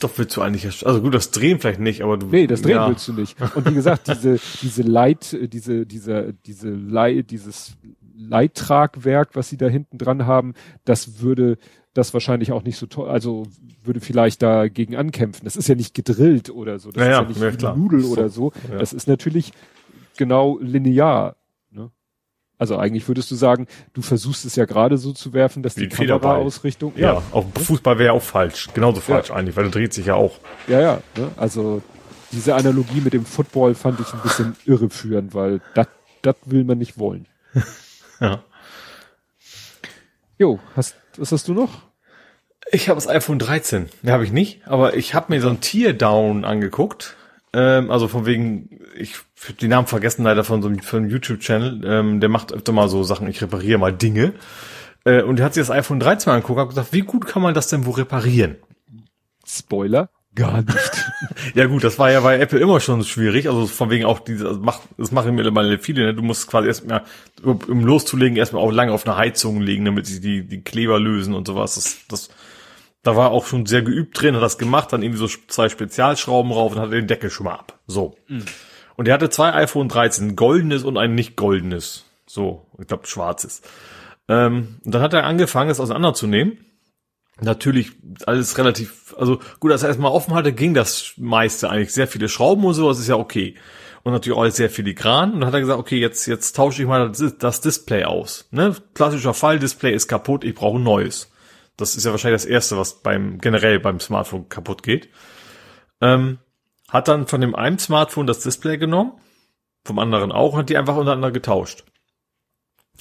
Doch 0.00 0.10
willst 0.16 0.34
du 0.36 0.40
eigentlich, 0.40 0.86
also 0.86 1.02
gut, 1.02 1.14
das 1.14 1.30
Drehen 1.30 1.60
vielleicht 1.60 1.80
nicht, 1.80 2.00
aber 2.02 2.16
du. 2.16 2.26
Nee, 2.26 2.46
das 2.46 2.62
drehen 2.62 2.76
ja. 2.76 2.88
willst 2.88 3.06
du 3.06 3.12
nicht. 3.12 3.36
Und 3.54 3.68
wie 3.68 3.74
gesagt, 3.74 4.08
diese, 4.08 4.40
diese 4.62 4.82
Leit, 4.82 5.34
äh, 5.34 5.46
diese, 5.46 5.84
dieser, 5.84 6.32
diese 6.32 6.70
Leit, 6.70 7.30
dieses 7.30 7.76
Leittragwerk, 8.16 9.30
was 9.34 9.48
sie 9.48 9.56
da 9.56 9.66
hinten 9.68 9.98
dran 9.98 10.26
haben, 10.26 10.54
das 10.84 11.20
würde 11.20 11.58
das 11.94 12.14
wahrscheinlich 12.14 12.52
auch 12.52 12.62
nicht 12.62 12.76
so 12.78 12.86
toll, 12.86 13.08
also 13.08 13.46
würde 13.82 14.00
vielleicht 14.00 14.42
dagegen 14.42 14.94
ankämpfen. 14.96 15.44
Das 15.44 15.56
ist 15.56 15.68
ja 15.68 15.74
nicht 15.74 15.92
gedrillt 15.94 16.48
oder 16.50 16.78
so. 16.78 16.92
Das 16.92 17.00
Ja, 17.02 17.22
ist 17.22 17.36
ja, 17.38 17.44
ja 17.46 17.50
nicht 17.50 17.62
ja, 17.62 17.74
Nudel 17.74 18.04
oder 18.04 18.28
so. 18.28 18.52
ja. 18.70 18.78
Das 18.78 18.92
ist 18.92 19.08
natürlich 19.08 19.52
genau 20.16 20.58
linear. 20.60 21.34
Ne? 21.72 21.90
Also 22.58 22.78
eigentlich 22.78 23.08
würdest 23.08 23.30
du 23.32 23.34
sagen, 23.34 23.66
du 23.92 24.02
versuchst 24.02 24.44
es 24.44 24.54
ja 24.54 24.66
gerade 24.66 24.98
so 24.98 25.12
zu 25.12 25.32
werfen, 25.32 25.64
dass 25.64 25.76
Wie 25.78 25.88
die. 25.88 25.88
Kameraausrichtung, 25.88 26.92
Ja, 26.96 27.22
auch 27.32 27.46
Fußball 27.60 27.98
wäre 27.98 28.06
ja 28.06 28.12
auch 28.12 28.22
falsch. 28.22 28.68
Genauso 28.72 29.00
falsch 29.00 29.32
eigentlich, 29.32 29.56
weil 29.56 29.64
der 29.64 29.72
dreht 29.72 29.92
sich 29.92 30.06
ja 30.06 30.14
auch. 30.14 30.38
Ja, 30.68 30.80
ja. 30.80 31.02
Ne? 31.16 31.32
Also 31.36 31.82
diese 32.30 32.54
Analogie 32.54 33.00
mit 33.00 33.14
dem 33.14 33.24
Football 33.24 33.74
fand 33.74 33.98
ich 33.98 34.12
ein 34.14 34.20
bisschen 34.22 34.56
irreführend, 34.64 35.34
weil 35.34 35.60
das 35.74 35.88
will 36.44 36.62
man 36.62 36.78
nicht 36.78 36.98
wollen. 36.98 37.26
Ja. 38.20 38.44
Jo, 40.38 40.58
hast, 40.76 40.96
was 41.16 41.32
hast 41.32 41.48
du 41.48 41.54
noch? 41.54 41.82
Ich 42.72 42.88
habe 42.88 42.96
das 42.96 43.08
iPhone 43.08 43.38
13. 43.38 43.88
Ne, 44.02 44.12
habe 44.12 44.24
ich 44.24 44.32
nicht, 44.32 44.66
aber 44.66 44.96
ich 44.96 45.14
habe 45.14 45.32
mir 45.32 45.40
so 45.40 45.48
ein 45.48 45.60
Teardown 45.60 46.44
angeguckt. 46.44 47.16
Ähm, 47.52 47.90
also 47.90 48.06
von 48.06 48.26
wegen, 48.26 48.80
ich 48.96 49.16
hab 49.48 49.58
den 49.58 49.70
Namen 49.70 49.86
vergessen 49.86 50.22
leider 50.22 50.44
von 50.44 50.62
so 50.62 50.68
einem, 50.68 50.80
von 50.80 51.00
einem 51.00 51.10
YouTube-Channel. 51.10 51.80
Ähm, 51.84 52.20
der 52.20 52.28
macht 52.28 52.52
öfter 52.52 52.72
mal 52.72 52.88
so 52.88 53.02
Sachen, 53.02 53.28
ich 53.28 53.42
repariere 53.42 53.78
mal 53.78 53.92
Dinge. 53.92 54.34
Äh, 55.04 55.22
und 55.22 55.36
der 55.36 55.46
hat 55.46 55.54
sich 55.54 55.62
das 55.62 55.70
iPhone 55.70 56.00
13 56.00 56.30
mal 56.30 56.36
angeguckt 56.36 56.58
und 56.58 56.62
hat 56.62 56.68
gesagt, 56.68 56.92
wie 56.92 57.00
gut 57.00 57.26
kann 57.26 57.42
man 57.42 57.54
das 57.54 57.68
denn 57.68 57.86
wohl 57.86 57.94
reparieren? 57.94 58.56
Spoiler? 59.46 60.10
Gar 60.34 60.62
nicht. 60.62 61.06
Ja 61.54 61.66
gut, 61.66 61.84
das 61.84 61.98
war 61.98 62.10
ja 62.10 62.20
bei 62.20 62.38
Apple 62.38 62.60
immer 62.60 62.80
schon 62.80 63.02
schwierig. 63.02 63.48
Also 63.48 63.66
von 63.66 63.90
wegen 63.90 64.04
auch 64.04 64.20
diese, 64.20 64.46
also 64.46 64.60
mach, 64.60 64.80
das 64.96 65.10
machen 65.10 65.34
mittlerweile 65.34 65.78
viele. 65.78 66.04
Ne? 66.04 66.14
Du 66.14 66.22
musst 66.22 66.48
quasi 66.48 66.68
erstmal, 66.68 67.02
um 67.42 67.84
loszulegen, 67.84 68.36
erstmal 68.36 68.62
auch 68.62 68.70
lange 68.70 68.92
auf 68.92 69.06
einer 69.06 69.16
Heizung 69.16 69.60
legen, 69.60 69.84
damit 69.84 70.06
sie 70.06 70.20
die, 70.20 70.46
die 70.46 70.62
Kleber 70.62 71.00
lösen 71.00 71.34
und 71.34 71.46
sowas. 71.46 71.74
Das, 71.74 71.98
das, 72.08 72.28
da 73.02 73.16
war 73.16 73.30
auch 73.30 73.46
schon 73.46 73.66
sehr 73.66 73.82
geübt 73.82 74.20
drin, 74.20 74.36
hat 74.36 74.42
das 74.42 74.58
gemacht, 74.58 74.92
dann 74.92 75.02
irgendwie 75.02 75.18
so 75.18 75.28
zwei 75.48 75.68
Spezialschrauben 75.68 76.52
rauf 76.52 76.72
und 76.72 76.80
hatte 76.80 76.92
den 76.92 77.06
Deckel 77.06 77.30
schon 77.30 77.44
mal 77.44 77.54
ab. 77.54 77.78
So. 77.86 78.16
Und 78.96 79.08
er 79.08 79.14
hatte 79.14 79.30
zwei 79.30 79.52
iPhone 79.54 79.88
13, 79.88 80.28
ein 80.28 80.36
goldenes 80.36 80.84
und 80.84 80.98
ein 80.98 81.14
nicht 81.14 81.36
goldenes. 81.36 82.04
So, 82.26 82.66
ich 82.78 82.86
glaube 82.86 83.06
schwarzes. 83.06 83.62
Ähm, 84.28 84.76
und 84.84 84.94
dann 84.94 85.02
hat 85.02 85.14
er 85.14 85.24
angefangen, 85.24 85.70
es 85.70 85.80
auseinanderzunehmen 85.80 86.58
natürlich 87.42 87.92
alles 88.26 88.56
relativ, 88.58 89.14
also 89.18 89.40
gut, 89.58 89.72
als 89.72 89.82
er 89.82 89.88
erstmal 89.88 90.12
offen 90.12 90.34
hatte, 90.34 90.52
ging 90.52 90.74
das 90.74 91.14
meiste 91.16 91.70
eigentlich. 91.70 91.92
Sehr 91.92 92.08
viele 92.08 92.28
Schrauben 92.28 92.64
und 92.64 92.74
sowas 92.74 92.98
ist 92.98 93.08
ja 93.08 93.16
okay. 93.16 93.56
Und 94.02 94.12
natürlich 94.12 94.38
auch 94.38 94.48
sehr 94.48 94.70
filigran. 94.70 95.32
Und 95.32 95.40
dann 95.40 95.48
hat 95.48 95.54
er 95.54 95.60
gesagt, 95.60 95.78
okay, 95.78 95.98
jetzt, 95.98 96.26
jetzt 96.26 96.56
tausche 96.56 96.82
ich 96.82 96.88
mal 96.88 97.10
das, 97.10 97.38
das 97.38 97.60
Display 97.60 98.04
aus. 98.04 98.48
Ne? 98.50 98.74
Klassischer 98.94 99.34
Fall, 99.34 99.58
Display 99.58 99.92
ist 99.92 100.08
kaputt, 100.08 100.44
ich 100.44 100.54
brauche 100.54 100.78
ein 100.78 100.82
neues. 100.82 101.30
Das 101.76 101.96
ist 101.96 102.04
ja 102.04 102.10
wahrscheinlich 102.10 102.42
das 102.42 102.50
Erste, 102.50 102.76
was 102.76 103.02
beim 103.02 103.38
generell 103.38 103.80
beim 103.80 104.00
Smartphone 104.00 104.48
kaputt 104.48 104.82
geht. 104.82 105.08
Ähm, 106.00 106.38
hat 106.88 107.08
dann 107.08 107.26
von 107.26 107.40
dem 107.40 107.54
einen 107.54 107.78
Smartphone 107.78 108.26
das 108.26 108.40
Display 108.40 108.78
genommen, 108.78 109.12
vom 109.84 109.98
anderen 109.98 110.32
auch, 110.32 110.54
und 110.54 110.60
hat 110.60 110.68
die 110.70 110.76
einfach 110.76 110.96
untereinander 110.96 111.30
getauscht 111.30 111.84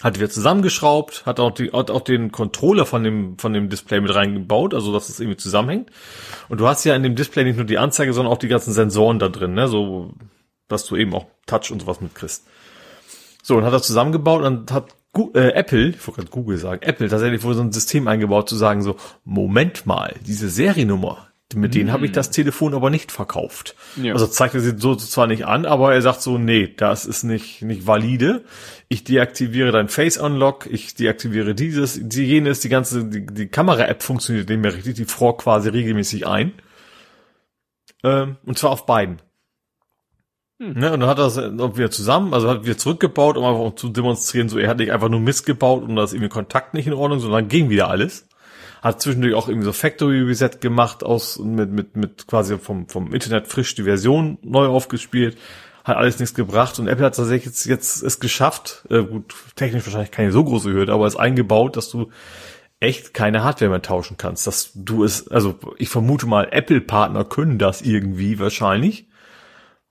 hat 0.02 0.18
wieder 0.18 0.30
zusammengeschraubt, 0.30 1.26
hat 1.26 1.40
auch, 1.40 1.52
die, 1.52 1.72
hat 1.72 1.92
auch 1.92 2.02
den 2.02 2.32
Controller 2.32 2.86
von 2.86 3.04
dem, 3.04 3.38
von 3.38 3.54
dem 3.54 3.70
Display 3.70 4.02
mit 4.02 4.14
reingebaut, 4.14 4.74
also 4.74 4.94
dass 4.94 5.10
es 5.10 5.20
irgendwie 5.20 5.38
zusammenhängt. 5.38 5.92
Und 6.48 6.60
du 6.60 6.68
hast 6.68 6.84
ja 6.86 6.96
in 6.96 7.04
dem 7.04 7.16
Display 7.16 7.44
nicht 7.44 7.58
nur 7.58 7.66
die 7.66 7.78
Anzeige, 7.78 8.14
sondern 8.14 8.34
auch 8.34 8.38
die 8.38 8.48
ganzen 8.48 8.74
Sensoren 8.74 9.20
da 9.20 9.30
drin, 9.30 9.54
ne, 9.54 9.68
so, 9.68 10.14
dass 10.68 10.86
du 10.86 10.96
eben 10.96 11.14
auch 11.14 11.26
Touch 11.46 11.72
und 11.72 11.82
sowas 11.82 12.02
mitkriegst. 12.02 12.46
So, 13.44 13.58
und 13.58 13.66
hat 13.66 13.74
das 13.74 13.88
zusammengebaut 13.88 14.44
und 14.44 14.72
hat 14.72 14.96
Gu 15.12 15.32
äh, 15.34 15.54
Apple, 15.54 15.90
ich 15.90 16.08
wollte 16.08 16.22
gerade 16.22 16.32
Google 16.32 16.58
sagen, 16.58 16.84
Apple 16.84 17.10
tatsächlich 17.10 17.44
wohl 17.44 17.56
so 17.56 17.62
ein 17.62 17.72
System 17.72 18.08
eingebaut, 18.08 18.48
zu 18.48 18.56
sagen 18.56 18.84
so, 18.84 18.96
Moment 19.26 19.86
mal, 19.86 20.14
diese 20.26 20.50
Seriennummer, 20.50 21.29
mit 21.56 21.74
denen 21.74 21.92
habe 21.92 22.06
ich 22.06 22.12
das 22.12 22.30
Telefon 22.30 22.76
aber 22.76 22.90
nicht 22.92 23.12
verkauft. 23.12 23.76
Ja. 23.96 24.14
Also 24.14 24.28
zeigt 24.28 24.54
er 24.54 24.62
sie 24.62 24.78
so 24.78 24.96
zwar 24.96 25.26
nicht 25.26 25.48
an, 25.48 25.66
aber 25.66 25.94
er 25.94 26.02
sagt 26.02 26.22
so, 26.22 26.38
nee, 26.38 26.68
das 26.78 27.06
ist 27.06 27.24
nicht, 27.24 27.64
nicht 27.64 27.88
valide. 27.88 28.44
Ich 28.88 29.04
deaktiviere 29.04 29.72
dein 29.72 29.90
Face 29.90 30.18
Unlock, 30.18 30.68
ich 30.68 30.94
deaktiviere 30.94 31.56
dieses, 31.56 32.00
die 32.02 32.26
jenes, 32.26 32.60
die 32.60 32.70
ganze, 32.70 33.06
die, 33.06 33.26
die 33.26 33.48
Kamera-App 33.48 34.04
funktioniert 34.04 34.50
nicht 34.50 34.62
mehr 34.62 34.76
richtig, 34.76 34.96
die 34.96 35.06
fror 35.06 35.38
quasi 35.38 35.70
regelmäßig 35.70 36.28
ein. 36.28 36.54
Ähm, 38.04 38.38
und 38.46 38.60
zwar 38.60 38.70
auf 38.70 38.86
beiden. 38.86 39.20
Ne, 40.62 40.92
und 40.92 41.00
dann 41.00 41.10
hat 41.10 41.18
er 41.20 41.24
das 41.30 41.78
wieder 41.78 41.90
zusammen, 41.90 42.34
also 42.34 42.50
hat 42.50 42.66
wieder 42.66 42.78
zurückgebaut, 42.78 43.38
um 43.38 43.46
einfach 43.46 43.76
zu 43.76 43.90
demonstrieren, 43.90 44.50
so 44.50 44.60
er 44.60 44.70
hat 44.70 44.78
nicht 44.78 44.92
einfach 44.92 45.08
nur 45.08 45.22
Mist 45.22 45.46
gebaut 45.46 45.84
und 45.84 45.96
da 45.96 46.04
ist 46.04 46.12
irgendwie 46.12 46.30
Kontakt 46.30 46.74
nicht 46.74 46.86
in 46.86 46.94
Ordnung, 46.94 47.20
sondern 47.20 47.48
ging 47.48 47.70
wieder 47.70 47.90
alles. 47.90 48.29
Hat 48.82 49.02
zwischendurch 49.02 49.34
auch 49.34 49.48
irgendwie 49.48 49.66
so 49.66 49.74
Factory 49.74 50.22
Reset 50.22 50.62
gemacht 50.62 51.04
aus 51.04 51.40
mit 51.40 51.72
mit 51.72 51.96
mit 51.96 52.28
quasi 52.28 52.58
vom 52.58 52.88
vom 52.88 53.14
Internet 53.14 53.48
frisch 53.48 53.76
die 53.76 53.84
Version 53.84 54.38
neu 54.42 54.68
aufgespielt. 54.68 55.38
Hat 55.84 55.98
alles 55.98 56.20
nichts 56.20 56.36
gebracht 56.36 56.80
und 56.80 56.88
Apple 56.88 57.06
hat 57.06 57.16
tatsächlich 57.16 57.46
jetzt 57.46 57.66
jetzt 57.66 58.04
es 58.04 58.20
geschafft, 58.20 58.86
äh, 58.90 59.04
gut 59.04 59.34
technisch 59.56 59.86
wahrscheinlich 59.86 60.12
keine 60.12 60.32
so 60.32 60.44
große 60.44 60.72
Hürde, 60.72 60.94
aber 60.94 61.08
es 61.08 61.16
eingebaut, 61.16 61.78
dass 61.78 61.90
du 61.90 62.10
echt 62.80 63.14
keine 63.14 63.44
Hardware 63.44 63.70
mehr 63.70 63.82
tauschen 63.82 64.18
kannst. 64.18 64.48
Dass 64.48 64.72
du 64.74 65.04
es, 65.04 65.28
also 65.28 65.60
ich 65.78 65.90
vermute 65.90 66.26
mal, 66.26 66.48
Apple-Partner 66.52 67.26
können 67.26 67.58
das 67.58 67.82
irgendwie 67.82 68.40
wahrscheinlich. 68.40 69.08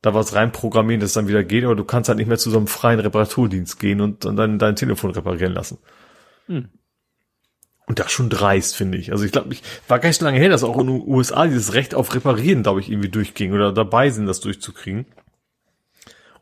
Da 0.01 0.15
was 0.15 0.35
rein 0.35 0.53
programmieren, 0.53 1.01
dass 1.01 1.11
es 1.11 1.15
dann 1.15 1.29
wieder 1.29 1.43
geht, 1.43 1.65
aber 1.65 1.75
du 1.75 1.85
kannst 1.85 2.09
halt 2.09 2.19
nicht 2.19 2.29
mehr 2.29 2.39
zu 2.39 2.51
so 2.51 2.57
einem 2.57 2.69
freien 2.69 3.01
Reparaturdienst 3.01 3.81
gehen 3.81 4.01
und 4.01 4.25
dann 4.25 4.37
dein, 4.37 4.59
dein 4.59 4.77
Telefon 4.77 5.11
reparieren 5.11 5.53
lassen. 5.53 5.79
Hm. 6.47 6.69
Und 7.89 7.99
das 7.99 8.13
schon 8.13 8.29
dreist, 8.29 8.77
finde 8.77 8.99
ich. 8.99 9.13
Also 9.13 9.25
ich 9.25 9.33
glaube, 9.33 9.53
ich 9.53 9.63
war 9.89 9.99
gar 9.99 10.11
nicht 10.11 10.19
so 10.19 10.25
lange 10.27 10.39
her, 10.39 10.51
dass 10.51 10.63
auch 10.63 10.79
in 10.79 10.87
den 10.87 11.03
USA 11.07 11.47
dieses 11.47 11.73
Recht 11.73 11.95
auf 11.95 12.15
Reparieren, 12.15 12.63
glaube 12.63 12.81
ich, 12.81 12.91
irgendwie 12.91 13.09
durchging 13.09 13.55
oder 13.55 13.73
dabei 13.73 14.11
sind, 14.11 14.27
das 14.27 14.41
durchzukriegen. 14.41 15.07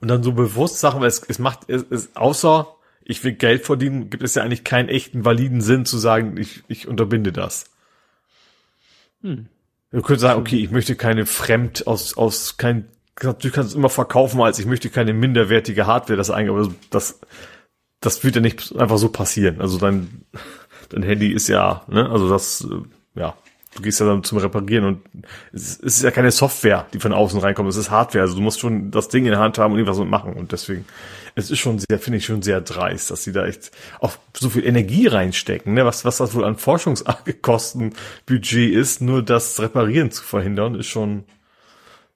Und 0.01 0.09
dann 0.09 0.25
so 0.25 0.33
bewusst 0.33 0.81
Sachen, 0.81 1.01
weil 1.01 1.09
es, 1.09 1.23
es 1.23 1.39
macht, 1.39 1.69
es, 1.69 1.87
es, 1.89 2.17
außer 2.17 2.67
ich 3.05 3.23
will 3.23 3.33
Geld 3.33 3.65
verdienen, 3.65 4.11
gibt 4.11 4.25
es 4.25 4.35
ja 4.35 4.43
eigentlich 4.43 4.65
keinen 4.65 4.89
echten 4.89 5.25
validen 5.25 5.61
Sinn 5.61 5.87
zu 5.87 5.99
sagen, 5.99 6.37
ich, 6.37 6.65
ich 6.67 6.89
unterbinde 6.89 7.31
das. 7.31 7.67
Hm. 9.23 9.47
Du 9.93 10.03
könntest 10.03 10.23
sagen, 10.23 10.41
okay, 10.41 10.57
ich 10.57 10.73
möchte 10.73 10.97
keine 10.97 11.27
fremd 11.27 11.87
aus, 11.87 12.17
aus 12.17 12.57
kein, 12.57 12.89
du 13.21 13.51
kannst 13.51 13.71
es 13.71 13.75
immer 13.77 13.89
verkaufen, 13.89 14.41
als 14.41 14.59
ich 14.59 14.67
möchte 14.67 14.91
keine 14.91 15.13
minderwertige 15.13 15.87
Hardware, 15.87 16.17
das 16.17 16.31
eigentlich, 16.31 16.51
aber 16.51 16.75
das, 16.91 17.21
das 18.01 18.25
wird 18.25 18.35
ja 18.35 18.41
nicht 18.41 18.75
einfach 18.77 18.99
so 18.99 19.09
passieren. 19.09 19.61
Also 19.61 19.79
dein, 19.79 20.25
dein 20.89 21.03
Handy 21.03 21.33
ist 21.33 21.49
ja, 21.49 21.83
ne, 21.89 22.11
also 22.11 22.29
das, 22.29 22.67
äh, 22.71 23.19
ja, 23.19 23.35
du 23.75 23.83
gehst 23.83 24.01
ja 24.01 24.07
dann 24.07 24.25
zum 24.25 24.39
Reparieren 24.39 24.85
und 24.85 25.03
es, 25.53 25.77
ist 25.77 26.03
ja 26.03 26.11
keine 26.11 26.31
Software, 26.31 26.87
die 26.93 26.99
von 26.99 27.13
außen 27.13 27.41
reinkommt, 27.41 27.69
es 27.69 27.77
ist 27.77 27.91
Hardware, 27.91 28.23
also 28.23 28.37
du 28.37 28.41
musst 28.41 28.61
schon 28.61 28.91
das 28.91 29.09
Ding 29.09 29.25
in 29.25 29.31
der 29.31 29.41
Hand 29.41 29.59
haben 29.59 29.73
und 29.73 29.79
irgendwas 29.79 29.99
mitmachen 29.99 30.35
und 30.35 30.53
deswegen, 30.53 30.85
es 31.35 31.51
ist 31.51 31.59
schon 31.59 31.79
sehr, 31.79 31.99
finde 31.99 32.19
ich 32.19 32.25
schon 32.25 32.43
sehr 32.43 32.61
dreist, 32.61 33.11
dass 33.11 33.25
sie 33.25 33.33
da 33.33 33.47
echt 33.47 33.71
auch 34.01 34.17
so 34.35 34.49
viel 34.49 34.67
Energie 34.67 35.07
reinstecken, 35.07 35.75
ne, 35.75 35.85
was, 35.85 36.05
was 36.05 36.17
das 36.17 36.35
wohl 36.35 36.45
an 36.45 36.57
Forschungskostenbudget 36.57 38.75
ist, 38.75 39.03
nur 39.03 39.23
das 39.23 39.61
Reparieren 39.61 40.11
zu 40.11 40.25
verhindern, 40.25 40.75
ist 40.75 40.87
schon, 40.87 41.25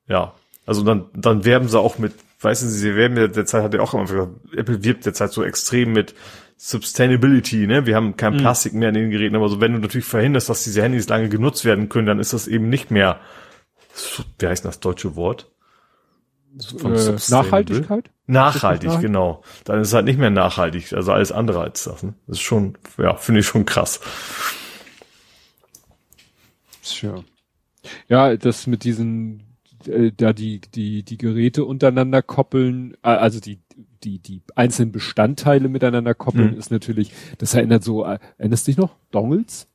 ja, 0.09 0.35
also 0.67 0.83
dann, 0.83 1.07
dann 1.15 1.45
werben 1.45 1.69
sie 1.69 1.79
auch 1.79 1.99
mit, 1.99 2.15
weißt 2.41 2.63
du, 2.63 2.67
sie 2.69 2.97
werben 2.97 3.17
ja 3.17 3.27
derzeit, 3.27 3.63
hat 3.63 3.75
ja 3.75 3.81
auch 3.81 3.93
immer 3.93 4.05
gesagt, 4.05 4.31
Apple 4.57 4.85
wirbt 4.85 5.05
derzeit 5.05 5.33
so 5.33 5.43
extrem 5.43 5.93
mit 5.93 6.15
Sustainability, 6.63 7.67
ne? 7.67 7.87
Wir 7.87 7.97
haben 7.97 8.19
kein 8.19 8.37
Plastik 8.37 8.75
mehr 8.75 8.91
in 8.91 8.95
den 8.95 9.11
Geräten, 9.11 9.35
aber 9.35 9.49
so 9.49 9.63
wenn 9.63 9.73
du 9.73 9.79
natürlich 9.79 10.05
verhinderst, 10.05 10.51
dass 10.51 10.63
diese 10.63 10.83
Handys 10.83 11.09
lange 11.09 11.31
genutzt 11.31 11.65
werden 11.65 11.89
können, 11.89 12.07
dann 12.07 12.19
ist 12.19 12.35
das 12.35 12.47
eben 12.47 12.69
nicht 12.69 12.91
mehr, 12.91 13.19
wie 14.39 14.47
heißt 14.47 14.67
das 14.67 14.79
deutsche 14.79 15.17
Wort? 15.17 15.51
Von 16.77 16.93
Äh, 16.93 16.99
sustainable? 16.99 17.47
Nachhaltigkeit? 17.49 18.11
Nachhaltig, 18.27 18.91
das 18.91 19.01
genau. 19.01 19.43
Dann 19.65 19.81
ist 19.81 19.89
es 19.89 19.95
halt 19.95 20.05
nicht 20.05 20.19
mehr 20.19 20.29
nachhaltig, 20.29 20.93
also 20.93 21.13
alles 21.13 21.33
andere 21.33 21.63
als 21.63 21.85
das. 21.85 22.03
Ne? 22.03 22.13
Das 22.27 22.37
ist 22.37 22.43
schon, 22.43 22.77
ja, 22.99 23.15
finde 23.17 23.41
ich 23.41 23.47
schon 23.47 23.65
krass. 23.65 23.99
Tja. 26.83 27.25
Ja, 28.09 28.37
das 28.37 28.67
mit 28.67 28.85
diesen, 28.85 29.45
äh, 29.87 30.13
da 30.15 30.35
die, 30.35 30.61
die, 30.75 31.05
die 31.05 31.17
Geräte 31.17 31.65
untereinander 31.65 32.21
koppeln, 32.21 32.99
äh, 33.03 33.09
also 33.09 33.41
die, 33.41 33.61
die, 34.05 34.19
die 34.19 34.43
einzelnen 34.55 34.93
Bestandteile 34.93 35.69
miteinander 35.69 36.15
koppeln, 36.15 36.53
Mhm. 36.53 36.59
ist 36.59 36.71
natürlich, 36.71 37.13
das 37.39 37.55
erinnert 37.55 37.85
so, 37.85 38.05
äh, 38.05 38.19
erinnerst 38.39 38.67
dich 38.67 38.77
noch? 38.77 38.97
Dongles? 39.11 39.67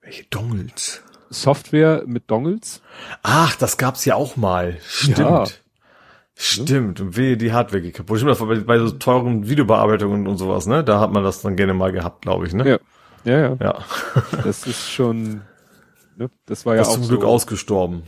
Welche 0.00 0.24
Dongles? 0.24 1.02
Software 1.30 2.04
mit 2.06 2.30
Dongles. 2.30 2.80
Ach, 3.22 3.54
das 3.56 3.76
gab's 3.76 4.04
ja 4.04 4.14
auch 4.14 4.36
mal. 4.36 4.78
Stimmt. 4.86 5.18
Ja. 5.18 5.44
Stimmt, 6.34 7.00
und 7.00 7.16
wehe, 7.16 7.36
die 7.36 7.52
Hardware 7.52 7.82
geht 7.82 7.94
kaputt. 7.94 8.20
Stimmt, 8.20 8.38
bei, 8.38 8.60
bei 8.60 8.78
so 8.78 8.90
teuren 8.92 9.48
Videobearbeitungen 9.48 10.26
und 10.28 10.36
sowas, 10.38 10.66
ne? 10.66 10.84
Da 10.84 11.00
hat 11.00 11.12
man 11.12 11.24
das 11.24 11.42
dann 11.42 11.56
gerne 11.56 11.74
mal 11.74 11.90
gehabt, 11.90 12.22
glaube 12.22 12.46
ich, 12.46 12.54
ne? 12.54 12.68
Ja. 12.68 12.78
Ja, 13.24 13.38
ja. 13.40 13.56
ja. 13.60 13.84
das 14.44 14.66
ist 14.66 14.88
schon, 14.88 15.42
ne? 16.16 16.30
Das 16.46 16.64
war 16.64 16.76
ja 16.76 16.82
das 16.82 16.90
auch 16.90 16.94
zum 16.94 17.08
Glück 17.08 17.22
so. 17.22 17.26
ausgestorben. 17.26 18.04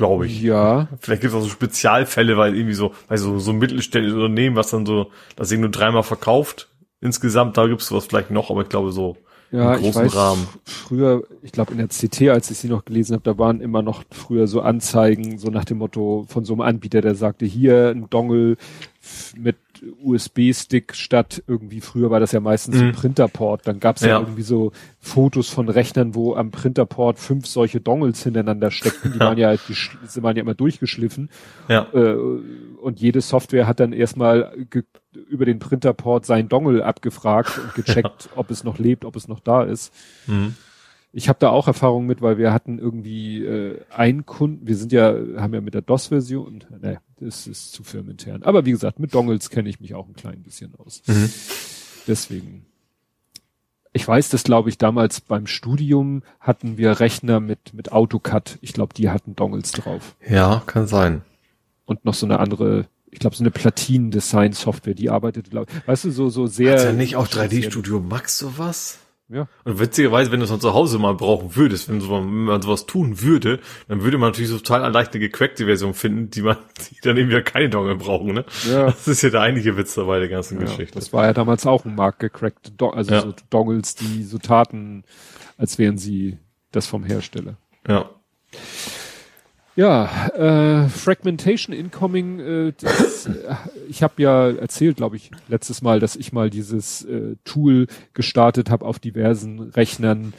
Glaube 0.00 0.24
ich. 0.24 0.40
Ja. 0.40 0.88
Vielleicht 0.98 1.20
gibt 1.20 1.34
es 1.34 1.38
auch 1.38 1.42
so 1.42 1.50
Spezialfälle, 1.50 2.38
weil 2.38 2.56
irgendwie 2.56 2.72
so, 2.72 2.94
weil 3.08 3.18
so, 3.18 3.38
so 3.38 3.52
mittelständische 3.52 4.16
Unternehmen, 4.16 4.56
was 4.56 4.70
dann 4.70 4.86
so, 4.86 5.10
das 5.36 5.50
Ding 5.50 5.60
nur 5.60 5.68
dreimal 5.68 6.02
verkauft. 6.02 6.70
Insgesamt, 7.02 7.58
da 7.58 7.66
gibt's 7.66 7.88
sowas 7.88 8.06
vielleicht 8.06 8.30
noch, 8.30 8.50
aber 8.50 8.62
ich 8.62 8.70
glaube 8.70 8.92
so 8.92 9.18
ja, 9.52 9.74
im 9.74 9.82
großen 9.82 10.06
ich 10.06 10.12
weiß, 10.12 10.16
Rahmen. 10.16 10.48
Früher, 10.64 11.22
ich 11.42 11.52
glaube 11.52 11.72
in 11.72 11.76
der 11.76 11.88
CT, 11.88 12.30
als 12.30 12.50
ich 12.50 12.56
sie 12.56 12.68
noch 12.68 12.86
gelesen 12.86 13.12
habe, 13.12 13.24
da 13.24 13.36
waren 13.36 13.60
immer 13.60 13.82
noch 13.82 14.02
früher 14.10 14.46
so 14.46 14.62
Anzeigen, 14.62 15.36
so 15.36 15.50
nach 15.50 15.66
dem 15.66 15.76
Motto 15.76 16.24
von 16.28 16.46
so 16.46 16.54
einem 16.54 16.62
Anbieter, 16.62 17.02
der 17.02 17.14
sagte, 17.14 17.44
hier 17.44 17.90
ein 17.90 18.08
Dongle 18.08 18.56
mit 19.36 19.56
USB-Stick 20.02 20.94
statt 20.94 21.42
irgendwie, 21.46 21.80
früher 21.80 22.10
war 22.10 22.20
das 22.20 22.32
ja 22.32 22.40
meistens 22.40 22.76
mhm. 22.76 22.88
ein 22.88 22.92
Printerport. 22.92 23.66
Dann 23.66 23.80
gab 23.80 23.96
es 23.96 24.02
ja. 24.02 24.08
ja. 24.08 24.20
irgendwie 24.20 24.42
so 24.42 24.72
Fotos 24.98 25.48
von 25.48 25.68
Rechnern, 25.68 26.14
wo 26.14 26.34
am 26.34 26.50
Printerport 26.50 27.18
fünf 27.18 27.46
solche 27.46 27.80
Dongles 27.80 28.22
hintereinander 28.22 28.70
steckten. 28.70 29.12
Die 29.12 29.18
ja. 29.18 29.26
waren 29.26 29.38
ja 29.38 29.48
halt, 29.48 29.60
die 29.68 30.22
waren 30.22 30.36
ja 30.36 30.42
immer 30.42 30.54
durchgeschliffen. 30.54 31.30
Ja. 31.68 31.86
Äh, 31.92 32.14
und 32.14 33.00
jede 33.00 33.20
Software 33.20 33.66
hat 33.66 33.80
dann 33.80 33.92
erstmal 33.92 34.54
über 35.28 35.44
den 35.44 35.58
Printerport 35.58 36.26
sein 36.26 36.48
Dongle 36.48 36.84
abgefragt 36.84 37.58
und 37.58 37.74
gecheckt, 37.74 38.24
ja. 38.24 38.30
ob 38.36 38.50
es 38.50 38.64
noch 38.64 38.78
lebt, 38.78 39.04
ob 39.04 39.16
es 39.16 39.28
noch 39.28 39.40
da 39.40 39.62
ist. 39.62 39.92
Mhm 40.26 40.54
ich 41.12 41.28
habe 41.28 41.38
da 41.38 41.50
auch 41.50 41.66
Erfahrung 41.66 42.06
mit, 42.06 42.22
weil 42.22 42.38
wir 42.38 42.52
hatten 42.52 42.78
irgendwie 42.78 43.44
äh, 43.44 43.80
einen 43.90 44.26
Kunden, 44.26 44.66
wir 44.66 44.76
sind 44.76 44.92
ja, 44.92 45.14
haben 45.36 45.54
ja 45.54 45.60
mit 45.60 45.74
der 45.74 45.82
DOS-Version, 45.82 46.64
ne, 46.80 47.00
das 47.20 47.46
ist 47.46 47.72
zu 47.72 47.82
firmenintern. 47.82 48.42
Aber 48.42 48.64
wie 48.64 48.70
gesagt, 48.70 48.98
mit 48.98 49.14
Dongles 49.14 49.50
kenne 49.50 49.68
ich 49.68 49.80
mich 49.80 49.94
auch 49.94 50.08
ein 50.08 50.14
klein 50.14 50.42
bisschen 50.42 50.74
aus. 50.76 51.02
Mhm. 51.06 51.30
Deswegen. 52.06 52.66
Ich 53.92 54.06
weiß 54.06 54.28
das, 54.28 54.44
glaube 54.44 54.68
ich, 54.68 54.78
damals 54.78 55.20
beim 55.20 55.46
Studium 55.46 56.22
hatten 56.38 56.78
wir 56.78 57.00
Rechner 57.00 57.40
mit, 57.40 57.74
mit 57.74 57.90
AutoCAD. 57.92 58.58
Ich 58.60 58.72
glaube, 58.72 58.94
die 58.94 59.10
hatten 59.10 59.34
Dongles 59.34 59.72
drauf. 59.72 60.14
Ja, 60.28 60.62
kann 60.64 60.86
sein. 60.86 61.22
Und 61.86 62.04
noch 62.04 62.14
so 62.14 62.24
eine 62.24 62.38
andere, 62.38 62.86
ich 63.10 63.18
glaube, 63.18 63.34
so 63.34 63.42
eine 63.42 63.50
Platin-Design-Software, 63.50 64.94
die 64.94 65.10
arbeitet, 65.10 65.50
glaube 65.50 65.72
weißt 65.86 66.04
du, 66.04 66.12
so, 66.12 66.28
so 66.28 66.46
sehr. 66.46 66.78
Hat 66.78 66.84
ja 66.84 66.92
nicht 66.92 67.16
auch 67.16 67.26
3D-Studio 67.26 67.98
Max 67.98 68.38
sowas? 68.38 68.99
Ja. 69.32 69.48
Und 69.64 69.78
witzigerweise, 69.78 70.32
wenn 70.32 70.40
du 70.40 70.44
es 70.44 70.50
von 70.50 70.60
zu 70.60 70.74
Hause 70.74 70.98
mal 70.98 71.14
brauchen 71.14 71.54
würdest, 71.54 71.88
wenn, 71.88 72.00
so, 72.00 72.10
wenn 72.10 72.44
man 72.44 72.62
sowas 72.62 72.86
tun 72.86 73.20
würde, 73.20 73.60
dann 73.86 74.02
würde 74.02 74.18
man 74.18 74.30
natürlich 74.30 74.50
so 74.50 74.58
total 74.58 74.90
leicht 74.92 75.12
eine 75.12 75.20
gecrackte 75.20 75.66
Version 75.66 75.94
finden, 75.94 76.30
die 76.30 76.42
man, 76.42 76.56
die 76.90 76.96
dann 77.02 77.16
eben 77.16 77.28
wieder 77.28 77.42
keine 77.42 77.70
Dongle 77.70 77.94
brauchen, 77.94 78.34
ne? 78.34 78.44
Ja. 78.68 78.86
Das 78.86 79.06
ist 79.06 79.22
ja 79.22 79.30
der 79.30 79.42
einige 79.42 79.76
Witz 79.76 79.94
dabei 79.94 80.18
der 80.18 80.28
ganzen 80.28 80.58
ja, 80.58 80.64
Geschichte. 80.64 80.98
Das 80.98 81.12
war 81.12 81.24
ja 81.24 81.32
damals 81.32 81.64
auch 81.64 81.84
ein 81.84 81.94
Markt 81.94 82.18
gecrackte 82.18 82.72
Don 82.72 82.92
also 82.92 83.12
ja. 83.12 83.20
so 83.20 83.34
Dongles, 83.50 83.94
die 83.94 84.24
so 84.24 84.38
taten, 84.38 85.04
als 85.56 85.78
wären 85.78 85.96
sie 85.96 86.38
das 86.72 86.88
vom 86.88 87.04
Hersteller. 87.04 87.56
Ja. 87.86 88.10
Ja, 89.76 90.28
äh, 90.34 90.88
Fragmentation 90.88 91.74
Incoming, 91.74 92.40
äh, 92.40 92.72
das, 92.80 93.26
äh, 93.26 93.54
ich 93.88 94.02
habe 94.02 94.20
ja 94.22 94.50
erzählt, 94.50 94.96
glaube 94.96 95.16
ich, 95.16 95.30
letztes 95.48 95.80
Mal, 95.80 96.00
dass 96.00 96.16
ich 96.16 96.32
mal 96.32 96.50
dieses 96.50 97.04
äh, 97.04 97.36
Tool 97.44 97.86
gestartet 98.12 98.68
habe 98.68 98.84
auf 98.84 98.98
diversen 98.98 99.60
Rechnern, 99.60 100.34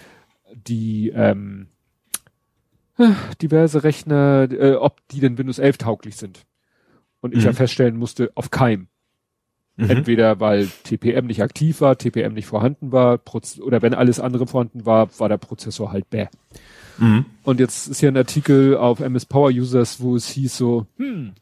die 0.54 1.10
ähm, 1.16 1.68
äh, 2.98 3.12
diverse 3.42 3.84
Rechner, 3.84 4.50
äh, 4.52 4.74
ob 4.74 5.00
die 5.10 5.22
denn 5.22 5.38
Windows 5.38 5.60
11 5.60 5.78
tauglich 5.78 6.18
sind. 6.18 6.46
Und 7.22 7.34
ich 7.34 7.40
mhm. 7.42 7.46
ja 7.46 7.54
feststellen 7.54 7.98
musste, 7.98 8.32
auf 8.36 8.52
keinem. 8.52 8.88
Mhm. 9.78 9.90
Entweder 9.90 10.40
weil 10.40 10.68
TPM 10.84 11.28
nicht 11.28 11.42
aktiv 11.42 11.82
war, 11.82 11.98
TPM 11.98 12.34
nicht 12.34 12.48
vorhanden 12.48 12.92
war, 12.92 13.20
oder 13.62 13.82
wenn 13.82 13.94
alles 13.94 14.20
andere 14.20 14.46
vorhanden 14.46 14.86
war, 14.86 15.08
war 15.20 15.30
der 15.30 15.38
Prozessor 15.38 15.92
halt 15.92 16.10
bäh. 16.10 16.28
Mhm. 16.98 17.26
Und 17.44 17.60
jetzt 17.60 17.88
ist 17.88 18.00
hier 18.00 18.10
ein 18.10 18.18
Artikel 18.18 18.78
auf 18.78 19.00
MS 19.00 19.26
Power 19.26 19.50
Users, 19.50 20.02
wo 20.02 20.16
es 20.16 20.28
hieß 20.30 20.56
so, 20.56 20.86
hm, 20.98 21.34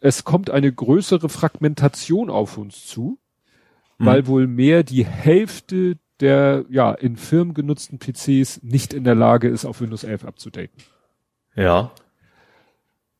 es 0.00 0.24
kommt 0.24 0.50
eine 0.50 0.72
größere 0.72 1.28
Fragmentation 1.28 2.30
auf 2.30 2.58
uns 2.58 2.86
zu, 2.86 3.18
mhm. 3.98 4.06
weil 4.06 4.26
wohl 4.26 4.46
mehr 4.46 4.82
die 4.82 5.04
Hälfte 5.04 5.96
der 6.20 6.64
ja 6.68 6.92
in 6.92 7.16
Firmen 7.16 7.54
genutzten 7.54 7.98
PCs 7.98 8.62
nicht 8.62 8.92
in 8.92 9.04
der 9.04 9.14
Lage 9.14 9.48
ist, 9.48 9.64
auf 9.64 9.80
Windows 9.80 10.04
11 10.04 10.24
abzudaten. 10.24 10.82
Ja. 11.54 11.92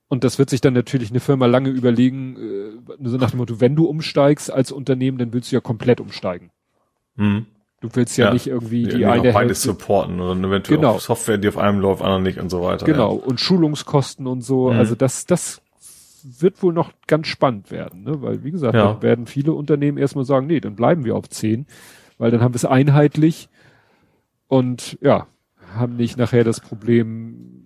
Und 0.09 0.25
das 0.25 0.39
wird 0.39 0.51
sich 0.51 0.61
dann 0.61 0.73
natürlich 0.73 1.11
eine 1.11 1.21
Firma 1.21 1.47
lange 1.47 1.69
überlegen, 1.69 2.37
äh, 2.37 3.09
so 3.09 3.19
nach 3.19 3.31
dem 3.31 3.39
Motto, 3.39 3.61
wenn 3.61 3.77
du 3.77 3.85
umsteigst 3.85 4.51
als 4.51 4.73
Unternehmen, 4.73 5.19
dann 5.19 5.33
willst 5.33 5.53
du 5.53 5.57
ja 5.57 5.61
komplett 5.61 6.01
umsteigen. 6.01 6.51
Mhm. 7.17 7.47
Du 7.81 7.89
willst 7.93 8.17
ja, 8.19 8.27
ja 8.27 8.33
nicht 8.33 8.49
irgendwie 8.49 8.85
die, 8.85 8.99
die 8.99 9.07
eine 9.07 9.33
beides 9.33 9.63
supporten 9.63 10.21
oder 10.21 10.33
eventuell 10.33 10.79
genau. 10.79 10.99
Software, 10.99 11.39
die 11.39 11.49
auf 11.49 11.59
einem 11.59 11.79
läuft, 11.79 12.03
anderen 12.03 12.25
nicht 12.25 12.39
und 12.39 12.51
so 12.51 12.63
weiter. 12.63 12.85
Genau. 12.85 13.17
Ja. 13.17 13.25
Und 13.25 13.41
Schulungskosten 13.41 14.27
und 14.27 14.41
so. 14.41 14.71
Mhm. 14.73 14.79
Also 14.79 14.97
das, 14.97 15.27
das 15.27 15.63
wird 16.25 16.63
wohl 16.63 16.73
noch 16.73 16.93
ganz 17.07 17.29
spannend 17.29 17.71
werden, 17.71 18.03
ne? 18.03 18.21
Weil, 18.21 18.43
wie 18.43 18.51
gesagt, 18.51 18.75
ja. 18.75 19.01
werden 19.01 19.27
viele 19.27 19.53
Unternehmen 19.53 19.99
erstmal 19.99 20.25
sagen, 20.25 20.47
nee, 20.47 20.61
dann 20.61 20.75
bleiben 20.75 21.05
wir 21.05 21.15
auf 21.15 21.29
zehn, 21.29 21.67
weil 22.19 22.33
dann 22.33 22.41
haben 22.41 22.53
wir 22.53 22.57
es 22.57 22.65
einheitlich 22.65 23.49
und 24.49 24.99
ja, 25.01 25.29
haben 25.75 25.97
nicht 25.97 26.17
nachher 26.17 26.43
das 26.43 26.61
Problem, 26.61 27.65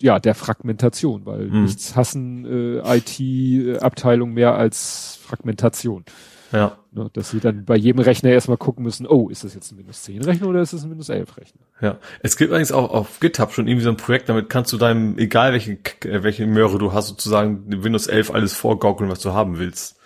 ja, 0.00 0.18
der 0.18 0.34
Fragmentation, 0.34 1.26
weil 1.26 1.46
mhm. 1.46 1.64
nichts 1.64 1.96
hassen 1.96 2.44
äh, 2.44 2.96
IT-Abteilung 2.98 4.32
mehr 4.32 4.54
als 4.54 5.18
Fragmentation. 5.22 6.04
Ja. 6.52 6.76
Ne, 6.92 7.08
dass 7.12 7.30
sie 7.30 7.38
dann 7.38 7.64
bei 7.64 7.76
jedem 7.76 8.00
Rechner 8.00 8.30
erstmal 8.30 8.56
gucken 8.56 8.82
müssen, 8.82 9.06
oh, 9.06 9.28
ist 9.28 9.44
das 9.44 9.54
jetzt 9.54 9.70
ein 9.70 9.78
Windows 9.78 10.02
10 10.02 10.22
Rechner 10.24 10.48
oder 10.48 10.60
ist 10.60 10.72
das 10.72 10.82
ein 10.82 10.90
Windows 10.90 11.08
11 11.08 11.36
Rechner? 11.36 11.60
Ja. 11.80 11.98
Es 12.22 12.36
gibt 12.36 12.50
allerdings 12.50 12.72
auch 12.72 12.90
auf 12.90 13.20
GitHub 13.20 13.52
schon 13.52 13.68
irgendwie 13.68 13.84
so 13.84 13.90
ein 13.90 13.96
Projekt, 13.96 14.28
damit 14.28 14.48
kannst 14.48 14.72
du 14.72 14.76
deinem, 14.76 15.16
egal 15.18 15.52
welche, 15.52 15.78
welche 16.02 16.46
Möhre 16.46 16.78
du 16.78 16.92
hast, 16.92 17.08
sozusagen 17.08 17.84
Windows 17.84 18.08
11 18.08 18.32
alles 18.32 18.54
vorgaukeln, 18.54 19.08
was 19.08 19.20
du 19.20 19.32
haben 19.32 19.58
willst. 19.58 19.99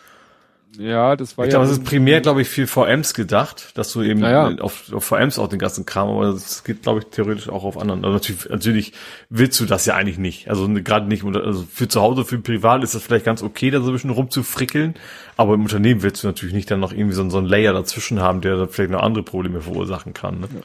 Ja, 0.78 1.16
das 1.16 1.36
war 1.38 1.46
ich 1.46 1.52
ja. 1.52 1.58
Glaube, 1.58 1.68
das 1.68 1.78
ist 1.78 1.84
primär, 1.84 2.20
glaube 2.20 2.42
ich, 2.42 2.48
für 2.48 2.66
VMs 2.66 3.14
gedacht, 3.14 3.76
dass 3.76 3.92
du 3.92 4.02
eben 4.02 4.20
ja. 4.20 4.48
auf, 4.58 4.92
auf 4.92 5.04
VMs 5.04 5.38
auch 5.38 5.48
den 5.48 5.58
ganzen 5.58 5.86
Kram, 5.86 6.08
aber 6.08 6.32
das 6.32 6.64
geht, 6.64 6.82
glaube 6.82 7.00
ich, 7.00 7.06
theoretisch 7.06 7.48
auch 7.48 7.64
auf 7.64 7.78
anderen. 7.78 8.04
Also 8.04 8.14
natürlich, 8.14 8.48
natürlich 8.48 8.92
willst 9.28 9.58
du 9.60 9.66
das 9.66 9.86
ja 9.86 9.94
eigentlich 9.94 10.18
nicht. 10.18 10.48
Also 10.48 10.68
gerade 10.68 11.06
nicht, 11.06 11.24
also 11.24 11.64
für 11.70 11.88
zu 11.88 12.00
Hause, 12.00 12.24
für 12.24 12.38
privat 12.38 12.82
ist 12.82 12.94
das 12.94 13.02
vielleicht 13.02 13.24
ganz 13.24 13.42
okay, 13.42 13.70
da 13.70 13.80
so 13.80 13.88
ein 13.88 13.92
bisschen 13.92 14.10
rumzufrickeln, 14.10 14.94
aber 15.36 15.54
im 15.54 15.62
Unternehmen 15.62 16.02
willst 16.02 16.22
du 16.22 16.26
natürlich 16.26 16.54
nicht 16.54 16.70
dann 16.70 16.80
noch 16.80 16.92
irgendwie 16.92 17.14
so, 17.14 17.28
so 17.30 17.38
einen 17.38 17.46
Layer 17.46 17.72
dazwischen 17.72 18.20
haben, 18.20 18.40
der 18.40 18.56
dann 18.56 18.68
vielleicht 18.68 18.90
noch 18.90 19.02
andere 19.02 19.24
Probleme 19.24 19.60
verursachen 19.60 20.14
kann. 20.14 20.40
Ne? 20.40 20.48
Ja. 20.52 20.60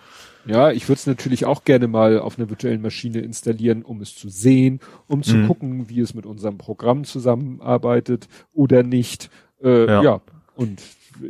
Ja, 0.45 0.71
ich 0.71 0.87
würde 0.87 0.99
es 0.99 1.07
natürlich 1.07 1.45
auch 1.45 1.63
gerne 1.63 1.87
mal 1.87 2.19
auf 2.19 2.39
einer 2.39 2.49
virtuellen 2.49 2.81
Maschine 2.81 3.19
installieren, 3.19 3.83
um 3.83 4.01
es 4.01 4.15
zu 4.15 4.29
sehen, 4.29 4.79
um 5.07 5.21
zu 5.21 5.35
mhm. 5.35 5.47
gucken, 5.47 5.89
wie 5.89 5.99
es 5.99 6.13
mit 6.13 6.25
unserem 6.25 6.57
Programm 6.57 7.03
zusammenarbeitet 7.03 8.27
oder 8.53 8.83
nicht. 8.83 9.29
Äh, 9.63 9.87
ja. 9.87 10.03
ja. 10.03 10.21
Und 10.55 10.81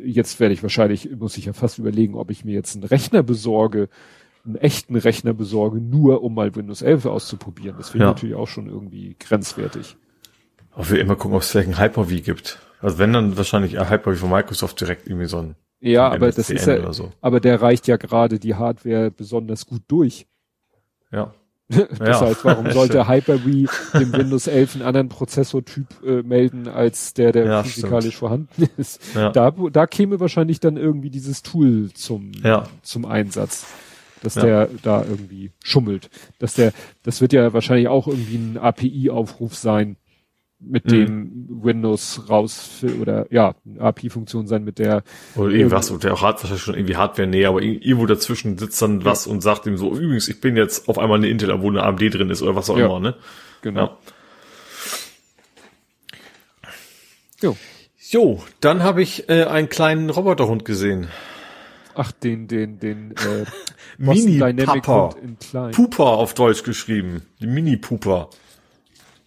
jetzt 0.03 0.40
werde 0.40 0.53
ich 0.53 0.64
wahrscheinlich, 0.64 1.09
muss 1.17 1.38
ich 1.38 1.45
ja 1.45 1.53
fast 1.53 1.80
überlegen, 1.80 2.16
ob 2.16 2.32
ich 2.32 2.45
mir 2.45 2.53
jetzt 2.53 2.75
einen 2.75 2.83
Rechner 2.83 3.24
besorge, 3.24 3.90
einen 4.45 4.56
echten 4.56 4.95
Rechner 4.95 5.33
besorge, 5.33 5.80
nur 5.80 6.24
um 6.24 6.33
mal 6.35 6.56
Windows 6.56 6.82
11 6.82 7.06
auszuprobieren. 7.06 7.77
Das 7.77 7.90
finde 7.90 8.06
ich 8.06 8.08
ja. 8.08 8.14
natürlich 8.14 8.35
auch 8.35 8.48
schon 8.48 8.67
irgendwie 8.67 9.16
grenzwertig. 9.19 9.98
Aber 10.72 10.90
wir 10.90 10.99
immer 10.99 11.16
gucken, 11.16 11.35
ob 11.35 11.41
es 11.41 11.51
vielleicht 11.51 11.69
ein 11.69 11.80
Hyper-V 11.80 12.24
gibt. 12.24 12.59
Also 12.82 12.98
wenn 12.98 13.11
dann 13.11 13.38
wahrscheinlich 13.38 13.80
ein 13.80 13.90
Hyper-V 13.90 14.19
von 14.19 14.30
Microsoft 14.30 14.80
direkt 14.80 15.08
irgendwie 15.08 15.27
so 15.27 15.38
ein 15.40 15.56
ja, 15.82 16.09
aber 16.09 16.32
das 16.32 16.49
ist 16.49 16.66
ja, 16.66 16.91
so. 16.91 17.11
aber 17.22 17.40
der 17.40 17.61
reicht 17.61 17.88
ja 17.88 17.95
gerade 17.95 18.38
die 18.38 18.56
Hardware 18.56 19.11
besonders 19.11 19.66
gut 19.66 19.83
durch. 19.88 20.27
Ja. 21.11 21.33
Das 21.69 21.99
ja. 21.99 22.22
heißt, 22.22 22.43
warum 22.45 22.72
sollte 22.72 23.07
Hyper-V 23.07 23.99
dem 23.99 24.14
Windows 24.14 24.48
11 24.48 24.75
einen 24.75 24.83
anderen 24.83 25.09
Prozessortyp 25.09 25.88
äh, 26.03 26.23
melden, 26.23 26.67
als 26.67 27.14
der, 27.14 27.31
der 27.31 27.45
ja, 27.45 27.64
physikalisch 27.64 28.15
stimmt. 28.15 28.15
vorhanden 28.15 28.69
ist? 28.77 29.01
Ja. 29.15 29.31
Da, 29.31 29.51
da 29.51 29.88
käme 29.88 30.19
wahrscheinlich 30.19 30.59
dann 30.59 30.77
irgendwie 30.77 31.09
dieses 31.09 31.43
Tool 31.43 31.91
zum, 31.93 32.31
zum 32.81 33.06
Einsatz, 33.06 33.67
dass 34.23 34.33
der 34.33 34.69
da 34.81 35.03
irgendwie 35.03 35.51
schummelt. 35.64 36.09
Dass 36.39 36.56
der, 36.56 36.73
das 37.03 37.22
wird 37.22 37.33
ja 37.33 37.53
wahrscheinlich 37.53 37.88
auch 37.88 38.07
irgendwie 38.07 38.38
ein 38.38 38.57
API-Aufruf 38.57 39.56
sein, 39.56 39.95
mit 40.59 40.85
mhm. 40.85 40.89
dem 40.89 41.47
Windows 41.63 42.29
raus 42.29 42.83
oder 43.01 43.27
ja, 43.31 43.55
API-Funktion 43.77 44.47
sein, 44.47 44.63
mit 44.63 44.79
der 44.79 45.03
oder 45.35 45.51
irgendwas, 45.51 45.89
und 45.89 46.03
der 46.03 46.13
auch 46.13 46.21
hat 46.21 46.41
wahrscheinlich 46.41 46.61
schon 46.61 46.75
irgendwie 46.75 46.97
Hardware 46.97 47.27
näher, 47.27 47.49
aber 47.49 47.61
irgendwo 47.61 48.05
dazwischen 48.05 48.57
sitzt 48.57 48.81
dann 48.81 49.05
was 49.05 49.25
und 49.25 49.41
sagt 49.41 49.65
ihm 49.67 49.77
so, 49.77 49.91
übrigens, 49.93 50.27
ich 50.27 50.41
bin 50.41 50.57
jetzt 50.57 50.89
auf 50.89 50.99
einmal 50.99 51.17
eine 51.17 51.29
Intel, 51.29 51.61
wo 51.61 51.69
eine 51.69 51.83
AMD 51.83 52.01
drin 52.13 52.29
ist 52.29 52.41
oder 52.41 52.55
was 52.55 52.69
auch 52.69 52.77
ja. 52.77 52.85
immer, 52.88 52.99
ne? 52.99 53.15
Genau. 53.61 53.81
Ja. 53.81 53.97
Jo. 57.41 57.57
Jo, 58.11 58.43
dann 58.59 58.81
habe 58.81 59.03
ich 59.03 59.29
äh, 59.29 59.43
einen 59.43 59.69
kleinen 59.69 60.09
Roboterhund 60.09 60.65
gesehen. 60.65 61.09
Ach, 61.93 62.11
den, 62.11 62.47
den, 62.47 62.79
den, 62.79 63.11
äh, 63.11 63.45
Mini-Pupper. 63.97 65.15
Puper 65.71 66.05
auf 66.05 66.33
Deutsch 66.33 66.63
geschrieben. 66.63 67.23
Die 67.39 67.47
Mini-Puper. 67.47 68.29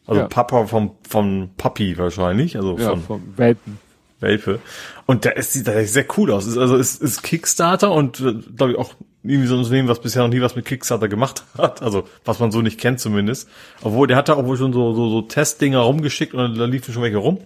Also 0.07 0.23
ja. 0.23 0.29
Papa 0.29 0.67
vom, 0.67 0.93
vom 1.09 1.51
Papi 1.57 1.97
wahrscheinlich, 1.97 2.57
also 2.57 2.77
ja, 2.77 2.91
von 2.91 3.03
vom 3.03 3.23
Welpen. 3.37 3.79
Welpe. 4.21 4.61
Und 5.07 5.25
der 5.25 5.37
ist, 5.37 5.53
sieht 5.53 5.67
der 5.67 5.87
sehr 5.87 6.07
cool 6.17 6.31
aus. 6.33 6.47
Ist, 6.47 6.57
also 6.57 6.77
ist, 6.77 7.03
ist 7.03 7.23
Kickstarter 7.23 7.93
und 7.93 8.21
äh, 8.21 8.35
glaube 8.57 8.73
ich 8.73 8.79
auch 8.79 8.95
irgendwie 9.23 9.47
so 9.47 9.55
ein 9.55 9.61
Unternehmen, 9.61 9.89
was 9.89 10.01
bisher 10.01 10.23
noch 10.23 10.31
nie 10.31 10.41
was 10.41 10.57
mit 10.57 10.65
Kickstarter 10.65 11.09
gemacht 11.09 11.45
hat. 11.59 11.83
Also 11.83 12.05
was 12.25 12.39
man 12.39 12.51
so 12.51 12.63
nicht 12.63 12.81
kennt 12.81 13.01
zumindest. 13.01 13.49
Obwohl 13.83 14.07
der 14.07 14.17
hat 14.17 14.29
da 14.29 14.35
auch 14.35 14.47
wohl 14.47 14.57
schon 14.57 14.73
so, 14.73 14.95
so, 14.95 15.11
so 15.11 15.23
Testdinger 15.23 15.81
rumgeschickt 15.81 16.35
und 16.35 16.57
da 16.57 16.65
liefen 16.65 16.95
schon 16.95 17.03
welche 17.03 17.19
rum. 17.19 17.39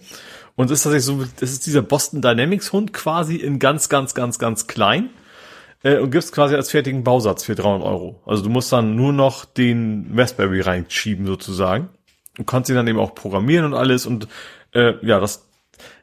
Und 0.55 0.70
es 0.70 0.78
ist 0.78 0.83
tatsächlich 0.85 1.05
so, 1.05 1.25
das 1.39 1.51
ist 1.51 1.67
dieser 1.67 1.83
Boston 1.83 2.23
Dynamics 2.23 2.73
Hund 2.73 2.94
quasi 2.94 3.36
in 3.36 3.59
ganz, 3.59 3.91
ganz, 3.91 4.15
ganz, 4.15 4.39
ganz 4.39 4.67
klein 4.67 5.10
äh, 5.83 5.99
und 5.99 6.10
gibst 6.10 6.33
quasi 6.33 6.55
als 6.55 6.70
fertigen 6.70 7.05
Bausatz 7.05 7.44
für 7.44 7.55
300 7.55 7.86
Euro. 7.86 8.23
Also 8.25 8.43
du 8.43 8.49
musst 8.49 8.73
dann 8.73 8.97
nur 8.97 9.12
noch 9.12 9.44
den 9.44 10.12
Raspberry 10.17 10.62
reinschieben 10.62 11.26
sozusagen 11.26 11.91
und 12.39 12.47
kannst 12.47 12.70
ihn 12.70 12.76
dann 12.76 12.86
eben 12.86 12.98
auch 12.98 13.15
programmieren 13.15 13.65
und 13.65 13.74
alles 13.74 14.06
und 14.06 14.28
äh, 14.73 14.94
ja, 15.05 15.20
das 15.20 15.47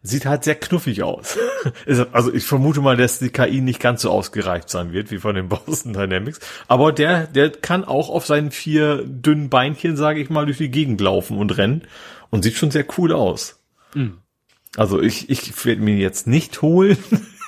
sieht 0.04 0.26
halt 0.26 0.44
sehr 0.44 0.56
knuffig 0.56 1.02
aus. 1.04 1.38
also 2.12 2.34
ich 2.34 2.46
vermute 2.46 2.82
mal, 2.82 2.98
dass 2.98 3.20
die 3.20 3.30
KI 3.30 3.62
nicht 3.62 3.80
ganz 3.80 4.04
so 4.04 4.12
ausgereift 4.12 4.70
sein 4.70 4.92
wird 4.94 5.12
wie 5.12 5.18
von 5.18 5.36
den 5.36 5.50
Boston 5.50 5.94
Dynamics, 5.94 6.40
aber 6.68 6.92
der 6.92 7.28
der 7.28 7.52
kann 7.52 7.84
auch 7.84 8.10
auf 8.10 8.26
seinen 8.26 8.52
vier 8.52 9.04
dünnen 9.06 9.50
Beinchen, 9.50 9.98
sage 9.98 10.22
ich 10.22 10.30
mal, 10.30 10.46
durch 10.46 10.58
die 10.58 10.72
Gegend 10.72 11.02
laufen 11.02 11.38
und 11.38 11.58
rennen 11.58 11.84
und 12.30 12.44
sieht 12.44 12.56
schon 12.56 12.72
sehr 12.72 12.86
cool 12.98 13.14
aus. 13.14 13.60
Mhm. 13.94 14.18
Also 14.76 15.02
ich, 15.02 15.30
ich 15.30 15.66
werde 15.66 15.82
mir 15.82 15.96
jetzt 15.96 16.28
nicht 16.28 16.62
holen. 16.62 16.98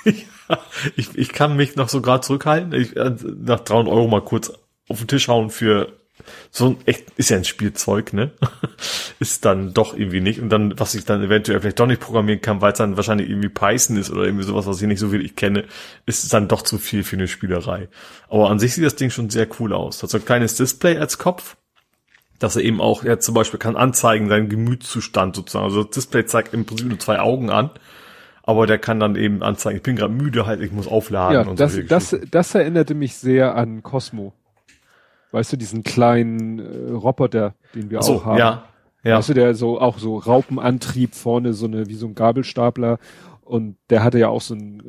ich, 0.96 1.16
ich 1.16 1.32
kann 1.32 1.56
mich 1.56 1.76
noch 1.76 1.88
so 1.88 2.00
gerade 2.00 2.20
zurückhalten. 2.20 2.72
Ich, 2.72 2.96
äh, 2.96 3.14
nach 3.42 3.60
300 3.60 3.92
Euro 3.92 4.06
mal 4.06 4.22
kurz 4.22 4.52
auf 4.88 4.98
den 4.98 5.08
Tisch 5.08 5.28
hauen 5.28 5.50
für 5.50 5.92
so 6.50 6.66
ein 6.66 6.76
echt, 6.86 7.10
ist 7.16 7.30
ja 7.30 7.36
ein 7.36 7.44
Spielzeug, 7.44 8.12
ne? 8.12 8.30
ist 9.20 9.44
dann 9.44 9.74
doch 9.74 9.96
irgendwie 9.96 10.20
nicht. 10.20 10.40
Und 10.40 10.48
dann, 10.48 10.78
was 10.78 10.94
ich 10.94 11.04
dann 11.04 11.22
eventuell 11.22 11.60
vielleicht 11.60 11.78
doch 11.78 11.86
nicht 11.86 12.00
programmieren 12.00 12.40
kann, 12.40 12.60
weil 12.60 12.72
es 12.72 12.78
dann 12.78 12.96
wahrscheinlich 12.96 13.28
irgendwie 13.28 13.48
Python 13.48 13.96
ist 13.96 14.10
oder 14.10 14.24
irgendwie 14.24 14.44
sowas, 14.44 14.66
was 14.66 14.80
ich 14.80 14.88
nicht 14.88 15.00
so 15.00 15.12
wirklich 15.12 15.36
kenne, 15.36 15.64
ist 16.06 16.32
dann 16.32 16.48
doch 16.48 16.62
zu 16.62 16.78
viel 16.78 17.04
für 17.04 17.16
eine 17.16 17.28
Spielerei. 17.28 17.88
Aber 18.28 18.50
an 18.50 18.58
sich 18.58 18.74
sieht 18.74 18.84
das 18.84 18.96
Ding 18.96 19.10
schon 19.10 19.30
sehr 19.30 19.48
cool 19.60 19.72
aus. 19.72 20.02
Hat 20.02 20.10
so 20.10 20.18
ein 20.18 20.24
kleines 20.24 20.56
Display 20.56 20.98
als 20.98 21.18
Kopf 21.18 21.56
dass 22.38 22.56
er 22.56 22.62
eben 22.62 22.80
auch, 22.80 23.02
er 23.02 23.18
zum 23.18 23.34
Beispiel 23.34 23.58
kann 23.58 23.76
anzeigen, 23.76 24.28
seinen 24.28 24.48
Gemütszustand 24.48 25.36
sozusagen. 25.36 25.64
Also 25.64 25.84
das 25.84 25.94
Display 25.94 26.26
zeigt 26.26 26.52
im 26.54 26.66
Prinzip 26.66 26.88
nur 26.88 26.98
zwei 26.98 27.18
Augen 27.18 27.50
an, 27.50 27.70
aber 28.42 28.66
der 28.66 28.78
kann 28.78 29.00
dann 29.00 29.16
eben 29.16 29.42
anzeigen, 29.42 29.78
ich 29.78 29.82
bin 29.82 29.96
gerade 29.96 30.12
müde, 30.12 30.46
halt, 30.46 30.60
ich 30.60 30.72
muss 30.72 30.86
aufladen. 30.86 31.34
Ja, 31.34 31.50
und 31.50 31.58
das, 31.58 31.74
so 31.74 31.82
das, 31.82 32.16
das 32.30 32.54
erinnerte 32.54 32.94
mich 32.94 33.16
sehr 33.16 33.54
an 33.54 33.82
Cosmo. 33.82 34.34
Weißt 35.32 35.52
du, 35.52 35.56
diesen 35.56 35.82
kleinen 35.82 36.58
äh, 36.58 36.92
Roboter, 36.92 37.54
den 37.74 37.90
wir 37.90 38.02
so, 38.02 38.16
auch 38.16 38.24
haben. 38.24 38.38
Ja, 38.38 38.64
ja. 39.02 39.18
Weißt 39.18 39.28
du, 39.28 39.34
der 39.34 39.54
so 39.54 39.80
auch 39.80 39.98
so 39.98 40.18
Raupenantrieb 40.18 41.14
vorne, 41.14 41.52
so 41.52 41.66
eine, 41.66 41.88
wie 41.88 41.94
so 41.94 42.06
ein 42.06 42.14
Gabelstapler. 42.14 42.98
Und 43.42 43.76
der 43.90 44.02
hatte 44.02 44.18
ja 44.18 44.28
auch 44.28 44.40
so 44.40 44.54
ein 44.54 44.82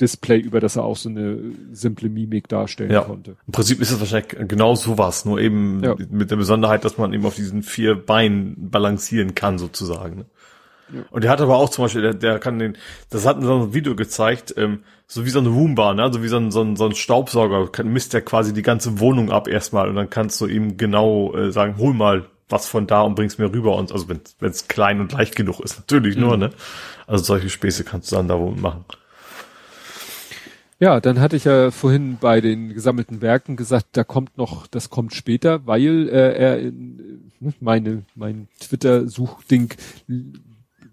Display, 0.00 0.38
über 0.38 0.60
das 0.60 0.76
er 0.76 0.84
auch 0.84 0.96
so 0.96 1.08
eine 1.08 1.38
simple 1.70 2.08
Mimik 2.08 2.48
darstellen 2.48 2.90
ja. 2.90 3.02
konnte. 3.02 3.36
Im 3.46 3.52
Prinzip 3.52 3.80
ist 3.80 3.92
es 3.92 4.00
wahrscheinlich 4.00 4.48
genau 4.48 4.74
sowas, 4.74 5.24
nur 5.24 5.40
eben 5.40 5.82
ja. 5.82 5.94
mit 6.10 6.30
der 6.30 6.36
Besonderheit, 6.36 6.84
dass 6.84 6.98
man 6.98 7.12
eben 7.14 7.24
auf 7.24 7.36
diesen 7.36 7.62
vier 7.62 7.94
Beinen 7.94 8.70
balancieren 8.70 9.34
kann, 9.34 9.58
sozusagen. 9.58 10.26
Ja. 10.92 11.00
Und 11.10 11.24
der 11.24 11.30
hat 11.30 11.40
aber 11.40 11.56
auch 11.56 11.68
zum 11.68 11.84
Beispiel, 11.84 12.02
der, 12.02 12.14
der 12.14 12.38
kann 12.38 12.58
den, 12.58 12.76
das 13.10 13.26
hat 13.26 13.42
so 13.42 13.54
ein 13.54 13.74
Video 13.74 13.96
gezeigt, 13.96 14.54
ähm, 14.56 14.84
so 15.06 15.24
wie 15.24 15.30
so 15.30 15.38
eine 15.38 15.48
Roomba, 15.48 15.94
ne? 15.94 16.12
so 16.12 16.22
wie 16.22 16.28
so 16.28 16.36
ein, 16.36 16.50
so 16.50 16.62
ein, 16.62 16.76
so 16.76 16.86
ein 16.86 16.94
Staubsauger, 16.94 17.68
kann, 17.68 17.88
misst 17.88 18.12
der 18.12 18.22
quasi 18.22 18.52
die 18.52 18.62
ganze 18.62 19.00
Wohnung 19.00 19.30
ab 19.30 19.48
erstmal 19.48 19.88
und 19.88 19.96
dann 19.96 20.10
kannst 20.10 20.40
du 20.40 20.46
ihm 20.46 20.76
genau 20.76 21.34
äh, 21.34 21.52
sagen, 21.52 21.76
hol 21.78 21.94
mal 21.94 22.26
was 22.48 22.68
von 22.68 22.86
da 22.86 23.02
und 23.02 23.16
bring's 23.16 23.38
mir 23.38 23.52
rüber 23.52 23.76
und 23.76 23.90
also 23.92 24.08
wenn 24.08 24.20
es 24.40 24.68
klein 24.68 25.00
und 25.00 25.12
leicht 25.12 25.34
genug 25.34 25.60
ist, 25.60 25.78
natürlich 25.78 26.16
mhm. 26.16 26.22
nur, 26.22 26.36
ne? 26.36 26.50
Also 27.06 27.24
solche 27.24 27.50
Späße 27.50 27.84
kannst 27.84 28.10
du 28.10 28.16
dann 28.16 28.28
da 28.28 28.38
wohl 28.38 28.54
machen. 28.54 28.84
Ja, 30.78 31.00
dann 31.00 31.20
hatte 31.20 31.36
ich 31.36 31.44
ja 31.44 31.70
vorhin 31.70 32.18
bei 32.20 32.40
den 32.42 32.74
gesammelten 32.74 33.22
Werken 33.22 33.56
gesagt, 33.56 33.86
da 33.92 34.04
kommt 34.04 34.36
noch, 34.36 34.66
das 34.66 34.90
kommt 34.90 35.14
später, 35.14 35.66
weil 35.66 36.08
äh, 36.08 36.36
er 36.36 36.58
in, 36.58 37.32
äh, 37.40 37.52
meine 37.60 38.02
mein 38.14 38.48
Twitter-Suchding 38.60 39.70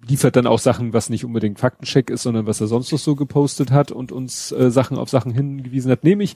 liefert 0.07 0.35
dann 0.35 0.47
auch 0.47 0.59
Sachen, 0.59 0.93
was 0.93 1.09
nicht 1.09 1.25
unbedingt 1.25 1.59
Faktencheck 1.59 2.09
ist, 2.09 2.23
sondern 2.23 2.45
was 2.45 2.61
er 2.61 2.67
sonst 2.67 2.91
noch 2.91 2.99
so 2.99 3.15
gepostet 3.15 3.71
hat 3.71 3.91
und 3.91 4.11
uns 4.11 4.51
äh, 4.51 4.71
Sachen 4.71 4.97
auf 4.97 5.09
Sachen 5.09 5.31
hingewiesen 5.31 5.91
hat. 5.91 6.03
Nämlich 6.03 6.35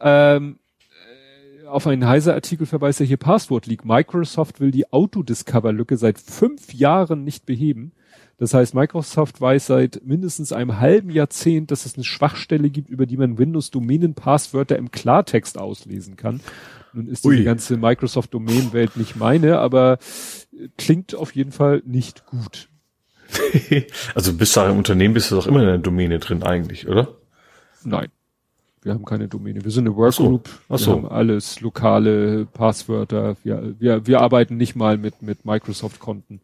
ähm, 0.00 0.58
äh, 1.62 1.66
auf 1.66 1.86
einen 1.86 2.06
Heise-Artikel 2.06 2.66
verweist 2.66 3.00
er 3.00 3.06
hier 3.06 3.16
Passwort 3.16 3.66
Leak. 3.66 3.84
Microsoft 3.84 4.60
will 4.60 4.70
die 4.70 4.92
Autodiscover-Lücke 4.92 5.96
seit 5.96 6.18
fünf 6.18 6.72
Jahren 6.72 7.24
nicht 7.24 7.46
beheben. 7.46 7.92
Das 8.38 8.54
heißt, 8.54 8.74
Microsoft 8.74 9.38
weiß 9.40 9.66
seit 9.66 10.00
mindestens 10.02 10.52
einem 10.52 10.80
halben 10.80 11.10
Jahrzehnt, 11.10 11.70
dass 11.70 11.84
es 11.84 11.96
eine 11.96 12.04
Schwachstelle 12.04 12.70
gibt, 12.70 12.88
über 12.88 13.04
die 13.04 13.18
man 13.18 13.36
Windows-Domänen-Passwörter 13.36 14.78
im 14.78 14.90
Klartext 14.90 15.58
auslesen 15.58 16.16
kann. 16.16 16.40
Nun 16.94 17.06
ist 17.06 17.26
Ui. 17.26 17.36
die 17.36 17.44
ganze 17.44 17.76
Microsoft-Domänenwelt 17.76 18.96
nicht 18.96 19.16
meine, 19.16 19.58
aber 19.58 19.98
klingt 20.78 21.14
auf 21.14 21.34
jeden 21.34 21.52
Fall 21.52 21.82
nicht 21.84 22.24
gut. 22.24 22.69
also 24.14 24.32
bist 24.34 24.56
du 24.56 24.60
im 24.60 24.78
Unternehmen, 24.78 25.14
bist 25.14 25.30
du 25.30 25.36
doch 25.36 25.46
immer 25.46 25.60
in 25.60 25.66
der 25.66 25.78
Domäne 25.78 26.18
drin 26.18 26.42
eigentlich, 26.42 26.88
oder? 26.88 27.16
Nein. 27.84 28.08
Wir 28.82 28.94
haben 28.94 29.04
keine 29.04 29.28
Domäne. 29.28 29.62
Wir 29.62 29.70
sind 29.70 29.86
eine 29.86 29.96
Workgroup. 29.96 30.48
Ach 30.48 30.52
so. 30.52 30.74
Ach 30.74 30.78
so. 30.78 30.90
Wir 30.90 30.96
haben 30.96 31.08
alles 31.08 31.60
lokale 31.60 32.46
Passwörter. 32.46 33.36
Wir, 33.44 33.74
wir, 33.78 34.06
wir 34.06 34.20
arbeiten 34.20 34.56
nicht 34.56 34.74
mal 34.74 34.96
mit, 34.96 35.20
mit 35.20 35.44
Microsoft-Konten. 35.44 36.40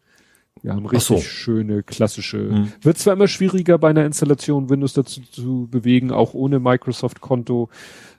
Wir 0.61 0.73
haben 0.73 0.85
richtig 0.85 1.17
so. 1.17 1.23
schöne 1.23 1.83
klassische. 1.83 2.37
Mhm. 2.37 2.73
Wird 2.81 2.97
zwar 2.97 3.13
immer 3.13 3.27
schwieriger 3.27 3.77
bei 3.77 3.89
einer 3.89 4.05
Installation 4.05 4.69
Windows 4.69 4.93
dazu 4.93 5.21
zu 5.21 5.67
bewegen, 5.69 6.11
auch 6.11 6.33
ohne 6.33 6.59
Microsoft-Konto 6.59 7.69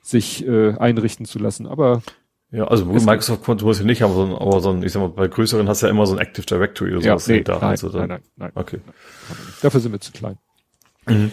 sich 0.03 0.47
äh, 0.47 0.75
einrichten 0.79 1.27
zu 1.27 1.39
lassen, 1.39 1.67
aber 1.67 2.03
ja, 2.51 2.65
also 2.65 2.87
Microsoft-Konto 2.87 3.67
muss 3.67 3.79
ich 3.79 3.85
nicht 3.85 4.01
haben, 4.01 4.13
aber 4.13 4.27
so, 4.27 4.41
aber 4.41 4.61
so 4.61 4.71
ein, 4.71 4.83
ich 4.83 4.93
sag 4.93 5.01
mal, 5.01 5.09
bei 5.09 5.29
größeren 5.29 5.69
hast 5.69 5.83
du 5.83 5.87
ja 5.87 5.91
immer 5.91 6.07
so 6.07 6.15
ein 6.15 6.19
Active 6.19 6.47
Directory 6.47 6.93
oder 6.93 7.03
sowas 7.03 7.27
ja, 7.27 7.35
nee, 7.35 7.43
da. 7.43 7.55
Nein, 7.55 7.63
also 7.63 7.89
nein, 7.91 8.09
nein, 8.09 8.23
nein. 8.37 8.53
Okay. 8.55 8.79
Nein, 8.85 9.39
Dafür 9.61 9.81
sind 9.81 9.93
wir 9.93 10.01
zu 10.01 10.13
klein. 10.13 10.39
Mhm. 11.07 11.33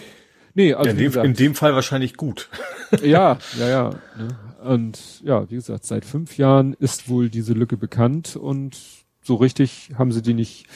Nee, 0.54 0.74
also 0.74 0.88
ja, 0.88 0.92
in, 0.92 0.98
dem, 0.98 1.06
gesagt, 1.06 1.26
in 1.26 1.34
dem 1.34 1.56
Fall 1.56 1.74
wahrscheinlich 1.74 2.18
gut. 2.18 2.50
ja, 3.02 3.38
ja, 3.58 3.70
ja. 3.70 3.90
Ne? 4.18 4.28
Und 4.64 5.22
ja, 5.24 5.50
wie 5.50 5.56
gesagt, 5.56 5.86
seit 5.86 6.06
fünf 6.06 6.38
Jahren 6.38 6.74
ist 6.74 7.08
wohl 7.08 7.30
diese 7.30 7.54
Lücke 7.54 7.78
bekannt 7.78 8.36
und 8.36 8.78
so 9.22 9.36
richtig 9.36 9.92
haben 9.98 10.12
sie 10.12 10.22
die 10.22 10.34
nicht 10.34 10.68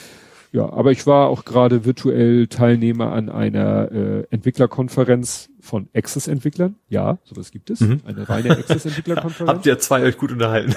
ja, 0.52 0.68
aber 0.68 0.90
ich 0.90 1.06
war 1.06 1.28
auch 1.28 1.44
gerade 1.44 1.84
virtuell 1.84 2.48
Teilnehmer 2.48 3.12
an 3.12 3.28
einer 3.28 3.92
äh, 3.92 4.26
Entwicklerkonferenz 4.30 5.48
von 5.60 5.88
Access-Entwicklern. 5.94 6.76
Ja, 6.88 7.18
sowas 7.24 7.50
gibt 7.50 7.70
es. 7.70 7.80
Mhm. 7.80 8.00
Eine 8.04 8.28
reine 8.28 8.50
Access-Entwicklerkonferenz. 8.50 9.50
Habt 9.54 9.66
ihr 9.66 9.78
zwei 9.78 10.02
euch 10.02 10.16
gut 10.16 10.32
unterhalten? 10.32 10.74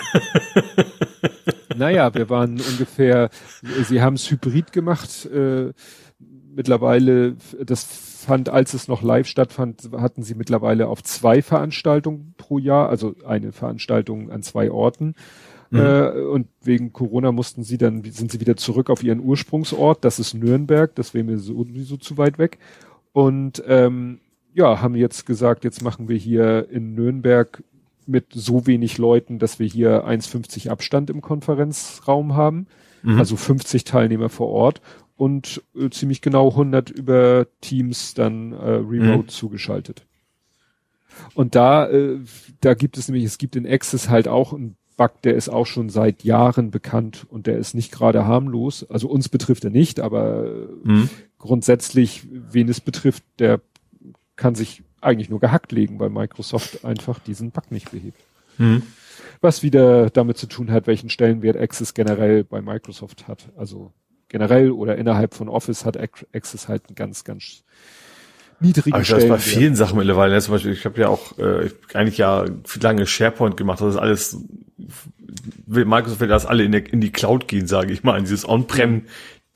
naja, 1.75 2.13
wir 2.13 2.29
waren 2.29 2.59
ungefähr, 2.59 3.29
sie 3.87 4.01
haben 4.01 4.15
es 4.15 4.29
hybrid 4.29 4.71
gemacht. 4.71 5.25
Äh, 5.25 5.73
mittlerweile, 6.55 7.35
das 7.63 7.83
fand, 7.83 8.49
als 8.49 8.73
es 8.73 8.87
noch 8.87 9.01
live 9.01 9.27
stattfand, 9.27 9.89
hatten 9.97 10.23
sie 10.23 10.35
mittlerweile 10.35 10.87
auf 10.87 11.03
zwei 11.03 11.41
Veranstaltungen 11.41 12.33
pro 12.37 12.57
Jahr, 12.57 12.89
also 12.89 13.15
eine 13.25 13.51
Veranstaltung 13.51 14.31
an 14.31 14.43
zwei 14.43 14.71
Orten. 14.71 15.15
Mhm. 15.69 15.79
Äh, 15.79 16.09
und 16.21 16.47
wegen 16.61 16.93
Corona 16.93 17.31
mussten 17.31 17.63
sie 17.63 17.77
dann, 17.77 18.03
sind 18.03 18.31
sie 18.31 18.39
wieder 18.39 18.55
zurück 18.55 18.89
auf 18.89 19.03
ihren 19.03 19.19
Ursprungsort, 19.19 20.05
das 20.05 20.19
ist 20.19 20.33
Nürnberg, 20.33 20.93
das 20.95 21.13
wäre 21.13 21.23
mir 21.23 21.37
sowieso 21.37 21.97
zu 21.97 22.17
weit 22.17 22.37
weg. 22.37 22.59
Und 23.11 23.63
ähm, 23.67 24.19
ja, 24.53 24.81
haben 24.81 24.95
jetzt 24.95 25.25
gesagt, 25.25 25.63
jetzt 25.63 25.81
machen 25.81 26.07
wir 26.07 26.17
hier 26.17 26.69
in 26.69 26.93
Nürnberg 26.95 27.63
mit 28.05 28.27
so 28.33 28.67
wenig 28.67 28.97
Leuten, 28.97 29.39
dass 29.39 29.59
wir 29.59 29.67
hier 29.67 30.05
1,50 30.05 30.69
Abstand 30.69 31.09
im 31.09 31.21
Konferenzraum 31.21 32.35
haben. 32.35 32.67
Mhm. 33.01 33.17
Also 33.17 33.35
50 33.35 33.83
Teilnehmer 33.83 34.29
vor 34.29 34.49
Ort 34.49 34.81
und 35.15 35.61
äh, 35.75 35.89
ziemlich 35.89 36.21
genau 36.21 36.49
100 36.49 36.89
über 36.89 37.47
Teams 37.61 38.13
dann 38.13 38.53
äh, 38.53 38.55
remote 38.55 39.23
mhm. 39.23 39.27
zugeschaltet. 39.29 40.05
Und 41.33 41.55
da, 41.55 41.87
äh, 41.89 42.19
da 42.61 42.73
gibt 42.73 42.97
es 42.97 43.07
nämlich, 43.07 43.25
es 43.25 43.37
gibt 43.37 43.55
in 43.55 43.67
Access 43.67 44.09
halt 44.09 44.27
auch 44.27 44.53
ein 44.53 44.75
Bug, 44.97 45.21
der 45.23 45.35
ist 45.35 45.49
auch 45.49 45.65
schon 45.65 45.89
seit 45.89 46.23
Jahren 46.23 46.71
bekannt 46.71 47.25
und 47.29 47.47
der 47.47 47.57
ist 47.57 47.73
nicht 47.73 47.91
gerade 47.91 48.25
harmlos. 48.25 48.85
Also 48.89 49.07
uns 49.07 49.29
betrifft 49.29 49.63
er 49.63 49.71
nicht, 49.71 49.99
aber 49.99 50.67
mhm. 50.83 51.09
grundsätzlich, 51.39 52.27
wen 52.31 52.69
es 52.69 52.79
betrifft, 52.79 53.23
der 53.39 53.59
kann 54.43 54.55
sich 54.55 54.83
eigentlich 54.99 55.29
nur 55.29 55.39
gehackt 55.39 55.71
legen, 55.71 55.99
weil 55.99 56.09
Microsoft 56.09 56.83
einfach 56.83 57.17
diesen 57.19 57.51
Bug 57.51 57.71
nicht 57.71 57.91
behebt. 57.91 58.19
Mhm. 58.57 58.81
Was 59.39 59.63
wieder 59.63 60.09
damit 60.09 60.37
zu 60.37 60.47
tun 60.47 60.69
hat, 60.69 60.85
welchen 60.85 61.09
Stellenwert 61.09 61.55
Access 61.55 61.93
generell 61.93 62.43
bei 62.43 62.61
Microsoft 62.61 63.29
hat. 63.29 63.53
Also 63.55 63.93
generell 64.27 64.71
oder 64.71 64.97
innerhalb 64.97 65.33
von 65.33 65.47
Office 65.47 65.85
hat 65.85 65.97
Access 65.97 66.67
halt 66.67 66.89
einen 66.89 66.95
ganz, 66.95 67.23
ganz 67.23 67.63
niedrigen 68.59 68.95
Aber 68.95 69.05
Stellen. 69.05 69.29
Das 69.29 69.29
bei 69.29 69.37
vielen 69.37 69.75
Sachen 69.77 69.97
mittlerweile. 69.97 70.37
Zum 70.41 70.55
Beispiel, 70.55 70.73
ich 70.73 70.83
habe 70.83 70.99
ja 70.99 71.07
auch 71.07 71.37
äh, 71.37 71.69
eigentlich 71.93 72.17
ja 72.17 72.43
lange 72.81 73.07
SharePoint 73.07 73.55
gemacht. 73.55 73.79
Das 73.79 73.93
ist 73.93 73.99
alles 73.99 74.37
Microsoft 75.67 76.19
will 76.19 76.27
das 76.27 76.45
alle 76.45 76.63
in, 76.63 76.71
der, 76.71 76.91
in 76.91 77.01
die 77.01 77.11
Cloud 77.11 77.47
gehen, 77.47 77.67
sage 77.67 77.93
ich 77.93 78.03
mal, 78.03 78.17
in 78.17 78.25
dieses 78.25 78.47
On-Prem 78.47 79.03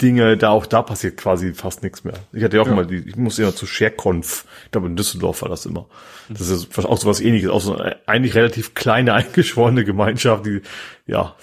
Dinge, 0.01 0.37
da 0.37 0.49
auch 0.49 0.67
da 0.67 0.83
passiert 0.83 1.17
quasi 1.17 1.53
fast 1.53 1.81
nichts 1.81 2.03
mehr. 2.03 2.13
Ich 2.31 2.43
hatte 2.43 2.57
ja 2.57 2.61
auch 2.61 2.67
ja. 2.67 2.73
immer 2.73 2.85
die, 2.85 2.97
ich 2.97 3.15
musste 3.15 3.41
immer 3.41 3.55
zu 3.55 3.65
ShareConf, 3.65 4.45
ich 4.65 4.71
glaube 4.71 4.87
in 4.87 4.95
Düsseldorf 4.95 5.41
war 5.41 5.49
das 5.49 5.65
immer. 5.65 5.87
Das 6.29 6.49
ist 6.49 6.77
auch 6.77 6.97
so 6.97 7.07
was 7.07 7.19
ähnliches, 7.19 7.49
auch 7.49 7.61
so 7.61 7.75
eine 7.75 7.97
eigentlich 8.05 8.35
relativ 8.35 8.75
kleine, 8.75 9.13
eingeschworene 9.15 9.85
Gemeinschaft, 9.85 10.45
die, 10.45 10.61
ja, 11.07 11.35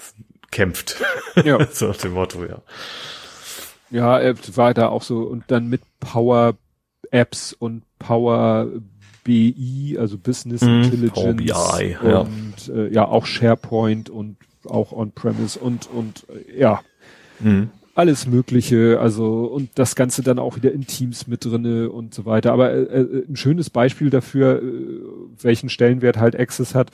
kämpft. 0.51 0.95
Ja. 1.43 1.65
so 1.71 1.87
nach 1.87 1.97
dem 1.97 2.13
Motto, 2.13 2.45
ja. 2.45 2.61
Ja, 3.91 4.33
war 4.55 4.73
da 4.73 4.87
auch 4.87 5.03
so, 5.03 5.19
und 5.19 5.43
dann 5.47 5.67
mit 5.67 5.81
Power 5.99 6.55
Apps 7.11 7.53
und 7.53 7.83
Power 7.99 8.67
BI, 9.25 9.97
also 9.99 10.17
Business 10.17 10.61
mm, 10.61 10.83
Intelligence 10.83 11.37
BI, 11.37 11.97
und 12.01 12.67
ja. 12.67 12.73
Äh, 12.73 12.93
ja 12.93 13.05
auch 13.05 13.25
SharePoint 13.25 14.09
und 14.09 14.37
auch 14.65 14.91
On-Premise 14.93 15.59
und 15.59 15.89
und 15.91 16.25
äh, 16.29 16.59
ja. 16.59 16.81
Mhm 17.39 17.69
alles 17.95 18.27
Mögliche, 18.27 18.99
also 18.99 19.45
und 19.45 19.69
das 19.75 19.95
Ganze 19.95 20.21
dann 20.21 20.37
auch 20.37 20.57
wieder 20.57 20.71
in 20.71 20.85
Teams 20.85 21.27
mit 21.27 21.45
drinne 21.45 21.89
und 21.89 22.13
so 22.13 22.25
weiter. 22.25 22.51
Aber 22.51 22.71
äh, 22.71 22.81
äh, 22.81 23.25
ein 23.27 23.37
schönes 23.37 23.69
Beispiel 23.69 24.09
dafür, 24.09 24.61
äh, 24.61 24.65
welchen 25.41 25.69
Stellenwert 25.69 26.17
halt 26.17 26.37
Access 26.37 26.75
hat. 26.75 26.91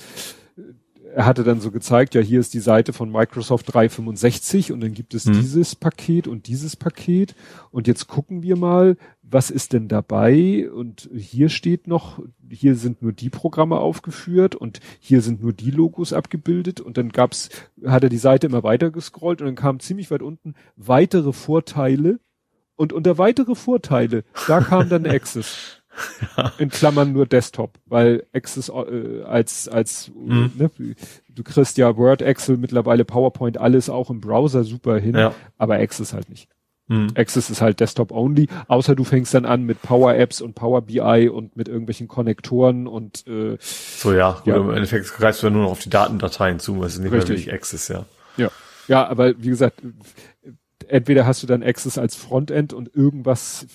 Er 1.13 1.25
hatte 1.25 1.43
dann 1.43 1.59
so 1.59 1.71
gezeigt, 1.71 2.15
ja, 2.15 2.21
hier 2.21 2.39
ist 2.39 2.53
die 2.53 2.59
Seite 2.59 2.93
von 2.93 3.11
Microsoft 3.11 3.73
365 3.73 4.71
und 4.71 4.81
dann 4.81 4.93
gibt 4.93 5.13
es 5.13 5.25
mhm. 5.25 5.33
dieses 5.33 5.75
Paket 5.75 6.27
und 6.27 6.47
dieses 6.47 6.75
Paket 6.75 7.35
und 7.71 7.87
jetzt 7.87 8.07
gucken 8.07 8.43
wir 8.43 8.55
mal, 8.55 8.97
was 9.21 9.49
ist 9.49 9.73
denn 9.73 9.87
dabei? 9.87 10.69
Und 10.71 11.09
hier 11.15 11.49
steht 11.49 11.87
noch, 11.87 12.19
hier 12.49 12.75
sind 12.75 13.01
nur 13.01 13.13
die 13.13 13.29
Programme 13.29 13.77
aufgeführt 13.77 14.55
und 14.55 14.79
hier 14.99 15.21
sind 15.21 15.41
nur 15.41 15.53
die 15.53 15.71
Logos 15.71 16.13
abgebildet 16.13 16.81
und 16.81 16.97
dann 16.97 17.09
gab's, 17.09 17.49
hat 17.85 18.03
er 18.03 18.09
die 18.09 18.17
Seite 18.17 18.47
immer 18.47 18.63
weiter 18.63 18.91
gescrollt 18.91 19.41
und 19.41 19.47
dann 19.47 19.55
kam 19.55 19.79
ziemlich 19.79 20.11
weit 20.11 20.21
unten 20.21 20.55
weitere 20.75 21.33
Vorteile 21.33 22.19
und 22.75 22.93
unter 22.93 23.17
weitere 23.17 23.55
Vorteile, 23.55 24.23
da 24.47 24.59
kam 24.61 24.89
dann 24.89 25.05
Access. 25.07 25.80
In 26.57 26.69
Klammern 26.69 27.11
nur 27.11 27.25
Desktop, 27.25 27.77
weil 27.85 28.25
Access 28.33 28.69
äh, 28.69 29.23
als 29.23 29.67
als 29.67 30.11
mhm. 30.15 30.51
ne, 30.55 30.71
du 31.29 31.43
kriegst 31.43 31.77
ja 31.77 31.95
Word, 31.97 32.21
Excel, 32.21 32.57
mittlerweile 32.57 33.05
PowerPoint 33.05 33.57
alles 33.57 33.89
auch 33.89 34.09
im 34.09 34.21
Browser 34.21 34.63
super 34.63 34.97
hin, 34.97 35.15
ja. 35.15 35.33
aber 35.57 35.75
Access 35.75 36.13
halt 36.13 36.29
nicht. 36.29 36.49
Mhm. 36.87 37.09
Access 37.15 37.49
ist 37.49 37.61
halt 37.61 37.79
Desktop 37.79 38.11
only, 38.11 38.47
außer 38.67 38.95
du 38.95 39.03
fängst 39.03 39.33
dann 39.33 39.45
an 39.45 39.63
mit 39.63 39.81
Power 39.81 40.15
Apps 40.15 40.41
und 40.41 40.55
Power 40.55 40.81
BI 40.81 41.29
und 41.29 41.55
mit 41.55 41.67
irgendwelchen 41.67 42.07
Konnektoren 42.07 42.87
und 42.87 43.25
äh, 43.27 43.57
so 43.59 44.13
ja, 44.13 44.41
ja. 44.45 44.57
im 44.57 44.71
Endeffekt 44.71 45.13
greifst 45.13 45.41
du 45.41 45.47
ja 45.47 45.51
nur 45.51 45.63
noch 45.63 45.71
auf 45.71 45.79
die 45.79 45.89
Datendateien 45.89 46.59
zu, 46.59 46.79
weil 46.79 46.87
es 46.87 46.99
nicht 46.99 47.11
Richtig. 47.11 47.29
mehr 47.29 47.37
wirklich 47.37 47.53
Access, 47.53 47.87
ja. 47.87 48.05
Ja. 48.37 48.49
Ja, 48.87 49.07
aber 49.07 49.41
wie 49.41 49.49
gesagt, 49.49 49.81
entweder 50.87 51.25
hast 51.25 51.43
du 51.43 51.47
dann 51.47 51.63
Access 51.63 51.97
als 51.97 52.15
Frontend 52.15 52.73
und 52.73 52.93
irgendwas 52.93 53.67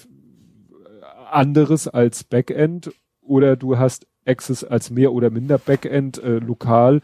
anderes 1.30 1.88
als 1.88 2.24
Backend 2.24 2.92
oder 3.20 3.56
du 3.56 3.78
hast 3.78 4.06
Access 4.24 4.64
als 4.64 4.90
mehr 4.90 5.12
oder 5.12 5.30
minder 5.30 5.58
Backend 5.58 6.18
äh, 6.18 6.38
lokal 6.38 7.00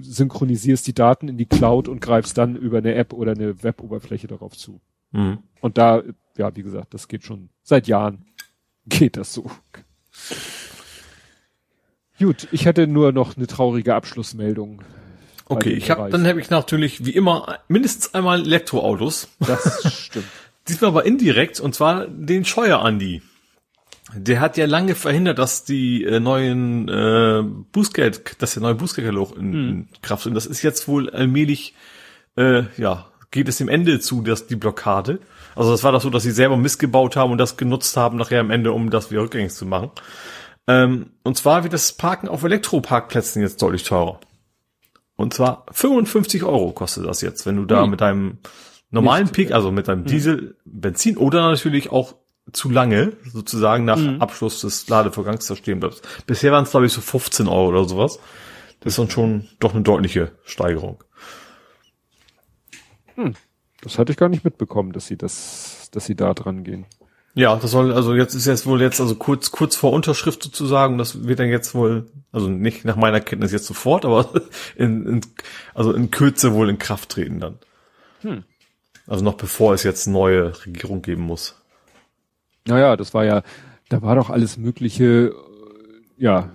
synchronisierst 0.00 0.86
die 0.86 0.94
Daten 0.94 1.28
in 1.28 1.36
die 1.36 1.46
Cloud 1.46 1.88
und 1.88 2.00
greifst 2.00 2.38
dann 2.38 2.56
über 2.56 2.78
eine 2.78 2.94
App 2.94 3.12
oder 3.12 3.32
eine 3.32 3.62
Web-Oberfläche 3.62 4.26
darauf 4.26 4.56
zu. 4.56 4.80
Mhm. 5.12 5.38
Und 5.60 5.78
da, 5.78 6.02
ja, 6.36 6.54
wie 6.56 6.62
gesagt, 6.62 6.94
das 6.94 7.08
geht 7.08 7.24
schon 7.24 7.50
seit 7.62 7.86
Jahren. 7.86 8.26
Geht 8.88 9.16
das 9.16 9.32
so. 9.32 9.50
Gut, 12.20 12.46
ich 12.52 12.68
hatte 12.68 12.86
nur 12.86 13.10
noch 13.10 13.36
eine 13.36 13.48
traurige 13.48 13.96
Abschlussmeldung. 13.96 14.82
Okay, 15.46 15.72
ich 15.72 15.90
habe 15.90 16.08
dann 16.08 16.24
habe 16.24 16.40
ich 16.40 16.50
natürlich 16.50 17.04
wie 17.04 17.10
immer 17.10 17.58
mindestens 17.66 18.14
einmal 18.14 18.42
Elektroautos. 18.42 19.28
Das 19.40 19.92
stimmt. 19.92 20.26
Diesmal 20.68 20.90
aber 20.90 21.04
indirekt 21.04 21.58
und 21.58 21.74
zwar 21.74 22.06
den 22.06 22.44
Scheuer 22.44 22.80
Andi. 22.80 23.22
Der 24.14 24.40
hat 24.40 24.56
ja 24.56 24.66
lange 24.66 24.94
verhindert, 24.94 25.38
dass 25.38 25.64
die 25.64 26.04
äh, 26.04 26.20
neuen 26.20 26.88
äh, 26.88 27.42
Bußgeld, 27.72 28.40
dass 28.40 28.54
der 28.54 28.62
neue 28.62 28.76
Bußgeldkatalog 28.76 29.36
in, 29.36 29.52
hm. 29.52 29.68
in 29.68 29.88
Kraft 30.02 30.24
sind. 30.24 30.34
Das 30.34 30.46
ist 30.46 30.62
jetzt 30.62 30.86
wohl 30.86 31.10
allmählich 31.10 31.74
äh, 32.36 32.64
ja 32.76 33.06
geht 33.30 33.48
es 33.48 33.58
dem 33.58 33.68
Ende 33.68 34.00
zu, 34.00 34.22
dass 34.22 34.46
die 34.46 34.56
Blockade. 34.56 35.20
Also 35.54 35.70
das 35.70 35.84
war 35.84 35.92
doch 35.92 36.00
so, 36.00 36.10
dass 36.10 36.22
sie 36.22 36.30
selber 36.30 36.56
missgebaut 36.56 37.16
haben 37.16 37.32
und 37.32 37.38
das 37.38 37.56
genutzt 37.56 37.96
haben 37.96 38.16
nachher 38.16 38.40
am 38.40 38.50
Ende, 38.50 38.72
um 38.72 38.90
das 38.90 39.10
wieder 39.10 39.22
rückgängig 39.22 39.52
zu 39.52 39.66
machen. 39.66 39.90
Ähm, 40.66 41.10
und 41.22 41.36
zwar 41.36 41.62
wird 41.62 41.72
das 41.72 41.92
Parken 41.92 42.28
auf 42.28 42.42
Elektroparkplätzen 42.42 43.42
jetzt 43.42 43.60
deutlich 43.62 43.84
teurer. 43.84 44.20
Und 45.16 45.32
zwar 45.32 45.66
55 45.70 46.44
Euro 46.44 46.72
kostet 46.72 47.06
das 47.06 47.20
jetzt, 47.20 47.46
wenn 47.46 47.56
du 47.56 47.64
da 47.64 47.82
hm. 47.82 47.90
mit 47.90 48.00
deinem 48.00 48.38
normalen 48.90 49.24
Nicht, 49.24 49.34
Peak, 49.34 49.52
also 49.52 49.70
mit 49.70 49.88
deinem 49.88 50.04
hm. 50.04 50.06
Diesel, 50.06 50.56
Benzin 50.64 51.16
oder 51.16 51.50
natürlich 51.50 51.90
auch 51.90 52.14
zu 52.52 52.70
lange, 52.70 53.12
sozusagen 53.32 53.84
nach 53.84 53.98
hm. 53.98 54.20
Abschluss 54.20 54.60
des 54.60 54.88
Ladevorgangs 54.88 55.46
da 55.46 55.56
stehen 55.56 55.80
bleibst. 55.80 56.06
Bisher 56.26 56.52
waren 56.52 56.64
es, 56.64 56.70
glaube 56.70 56.86
ich, 56.86 56.92
so 56.92 57.00
15 57.00 57.48
Euro 57.48 57.68
oder 57.68 57.84
sowas. 57.84 58.18
Das 58.80 58.92
ist 58.92 58.98
dann 58.98 59.10
schon 59.10 59.48
doch 59.58 59.74
eine 59.74 59.82
deutliche 59.82 60.32
Steigerung. 60.44 61.02
Hm. 63.16 63.34
Das 63.82 63.98
hatte 63.98 64.12
ich 64.12 64.18
gar 64.18 64.28
nicht 64.28 64.44
mitbekommen, 64.44 64.92
dass 64.92 65.06
sie 65.06 65.16
das, 65.16 65.90
dass 65.92 66.06
sie 66.06 66.14
da 66.14 66.34
dran 66.34 66.64
gehen. 66.64 66.86
Ja, 67.34 67.56
das 67.56 67.70
soll, 67.70 67.92
also 67.92 68.14
jetzt 68.14 68.34
ist 68.34 68.46
jetzt 68.46 68.66
wohl 68.66 68.80
jetzt, 68.80 68.98
also 69.00 69.14
kurz, 69.14 69.50
kurz 69.50 69.76
vor 69.76 69.92
Unterschrift 69.92 70.42
sozusagen, 70.42 70.96
das 70.96 71.24
wird 71.24 71.38
dann 71.38 71.48
jetzt 71.48 71.74
wohl, 71.74 72.06
also 72.32 72.48
nicht 72.48 72.86
nach 72.86 72.96
meiner 72.96 73.20
Kenntnis 73.20 73.52
jetzt 73.52 73.66
sofort, 73.66 74.06
aber 74.06 74.30
in, 74.76 75.06
in 75.06 75.20
also 75.74 75.92
in 75.92 76.10
Kürze 76.10 76.54
wohl 76.54 76.70
in 76.70 76.78
Kraft 76.78 77.10
treten 77.10 77.40
dann. 77.40 77.58
Hm. 78.22 78.44
Also 79.06 79.22
noch 79.22 79.34
bevor 79.34 79.74
es 79.74 79.82
jetzt 79.82 80.06
neue 80.06 80.64
Regierung 80.64 81.02
geben 81.02 81.22
muss. 81.22 81.56
Naja, 82.66 82.96
das 82.96 83.14
war 83.14 83.24
ja, 83.24 83.42
da 83.88 84.02
war 84.02 84.16
doch 84.16 84.30
alles 84.30 84.56
mögliche, 84.56 85.32
ja, 86.16 86.50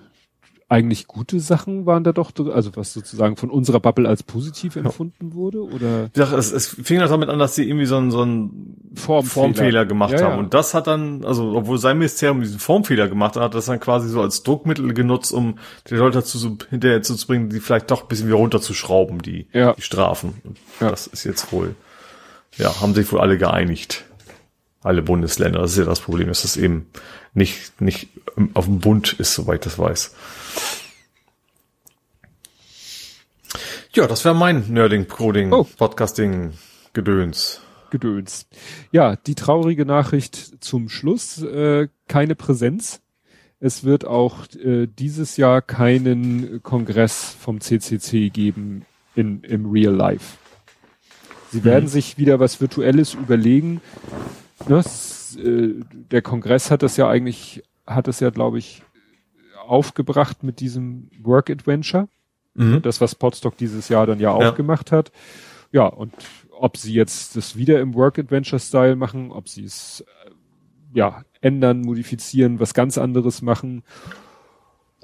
eigentlich 0.71 1.07
gute 1.07 1.41
Sachen 1.41 1.85
waren 1.85 2.05
da 2.05 2.13
doch, 2.13 2.31
also 2.53 2.71
was 2.75 2.93
sozusagen 2.93 3.35
von 3.35 3.49
unserer 3.49 3.81
Bubble 3.81 4.07
als 4.07 4.23
positiv 4.23 4.77
empfunden 4.77 5.27
ja. 5.31 5.33
wurde, 5.33 5.63
oder? 5.65 6.09
Ja, 6.15 6.33
es, 6.33 6.53
es 6.53 6.67
fing 6.67 6.99
das 6.99 7.09
damit 7.09 7.27
an, 7.27 7.39
dass 7.39 7.55
sie 7.55 7.67
irgendwie 7.67 7.85
so 7.85 7.97
einen, 7.97 8.09
so 8.09 8.21
einen 8.21 8.77
Formfehler, 8.95 9.33
Formfehler 9.33 9.85
gemacht 9.85 10.13
ja, 10.13 10.21
haben. 10.21 10.31
Ja. 10.31 10.39
Und 10.39 10.53
das 10.53 10.73
hat 10.73 10.87
dann, 10.87 11.25
also 11.25 11.57
obwohl 11.57 11.77
sein 11.77 11.97
Ministerium 11.97 12.39
diesen 12.39 12.59
Formfehler 12.59 13.09
gemacht 13.09 13.35
hat, 13.35 13.43
hat 13.43 13.53
das 13.53 13.65
dann 13.65 13.81
quasi 13.81 14.07
so 14.07 14.21
als 14.21 14.43
Druckmittel 14.43 14.93
genutzt, 14.93 15.33
um 15.33 15.55
die 15.89 15.95
Leute 15.95 16.19
dazu 16.19 16.57
hinterher 16.69 17.01
zu 17.01 17.17
bringen, 17.27 17.49
die 17.49 17.59
vielleicht 17.59 17.91
doch 17.91 18.03
ein 18.03 18.07
bisschen 18.07 18.27
wieder 18.27 18.37
runterzuschrauben, 18.37 19.21
die, 19.21 19.47
ja. 19.51 19.73
die 19.73 19.81
Strafen. 19.81 20.35
Und 20.45 20.57
das 20.79 21.05
ist 21.05 21.25
jetzt 21.25 21.51
wohl, 21.51 21.75
ja, 22.55 22.79
haben 22.79 22.93
sich 22.93 23.11
wohl 23.11 23.19
alle 23.19 23.37
geeinigt. 23.37 24.05
Alle 24.83 25.01
Bundesländer. 25.01 25.59
Das 25.59 25.71
ist 25.73 25.77
ja 25.77 25.85
das 25.85 25.99
Problem, 25.99 26.27
dass 26.27 26.41
das 26.41 26.57
eben 26.57 26.87
nicht, 27.33 27.79
nicht 27.81 28.09
auf 28.53 28.65
dem 28.65 28.79
Bund 28.79 29.13
ist, 29.13 29.35
soweit 29.35 29.65
ich 29.65 29.71
das 29.71 29.79
weiß. 29.79 30.15
Ja, 33.93 34.07
das 34.07 34.23
wäre 34.23 34.35
mein 34.35 34.71
Nerding, 34.71 35.07
Coding, 35.07 35.51
oh. 35.51 35.65
Podcasting, 35.77 36.53
Gedöns. 36.93 37.61
Gedöns. 37.89 38.47
Ja, 38.91 39.17
die 39.17 39.35
traurige 39.35 39.85
Nachricht 39.85 40.63
zum 40.63 40.87
Schluss, 40.87 41.41
äh, 41.43 41.89
keine 42.07 42.35
Präsenz. 42.35 43.01
Es 43.59 43.83
wird 43.83 44.05
auch 44.05 44.47
äh, 44.55 44.87
dieses 44.87 45.37
Jahr 45.37 45.61
keinen 45.61 46.63
Kongress 46.63 47.35
vom 47.39 47.61
CCC 47.61 48.29
geben 48.29 48.85
in, 49.13 49.43
im 49.43 49.69
Real 49.69 49.93
Life. 49.93 50.37
Sie 51.51 51.65
werden 51.65 51.83
mhm. 51.83 51.89
sich 51.89 52.17
wieder 52.17 52.39
was 52.39 52.61
Virtuelles 52.61 53.13
überlegen. 53.13 53.81
Ne? 54.69 54.83
Äh, 55.37 55.83
der 56.11 56.21
Kongress 56.21 56.71
hat 56.71 56.83
das 56.83 56.97
ja 56.97 57.09
eigentlich, 57.09 57.63
hat 57.85 58.07
es 58.07 58.19
ja, 58.19 58.29
glaube 58.29 58.59
ich, 58.59 58.83
aufgebracht 59.67 60.43
mit 60.43 60.59
diesem 60.59 61.09
Work 61.21 61.49
Adventure. 61.49 62.07
Mhm. 62.53 62.81
Das, 62.81 62.99
was 62.99 63.15
Podstock 63.15 63.57
dieses 63.57 63.87
Jahr 63.89 64.05
dann 64.05 64.19
ja 64.19 64.31
auch 64.31 64.41
ja. 64.41 64.51
gemacht 64.51 64.91
hat. 64.91 65.11
Ja, 65.71 65.85
und 65.85 66.13
ob 66.51 66.77
sie 66.77 66.93
jetzt 66.93 67.35
das 67.35 67.55
wieder 67.55 67.79
im 67.79 67.93
Work 67.93 68.19
Adventure 68.19 68.59
Style 68.59 68.95
machen, 68.95 69.31
ob 69.31 69.47
sie 69.47 69.63
es 69.63 70.01
äh, 70.25 70.31
ja 70.93 71.23
ändern, 71.39 71.81
modifizieren, 71.81 72.59
was 72.59 72.73
ganz 72.73 72.97
anderes 72.97 73.41
machen. 73.41 73.83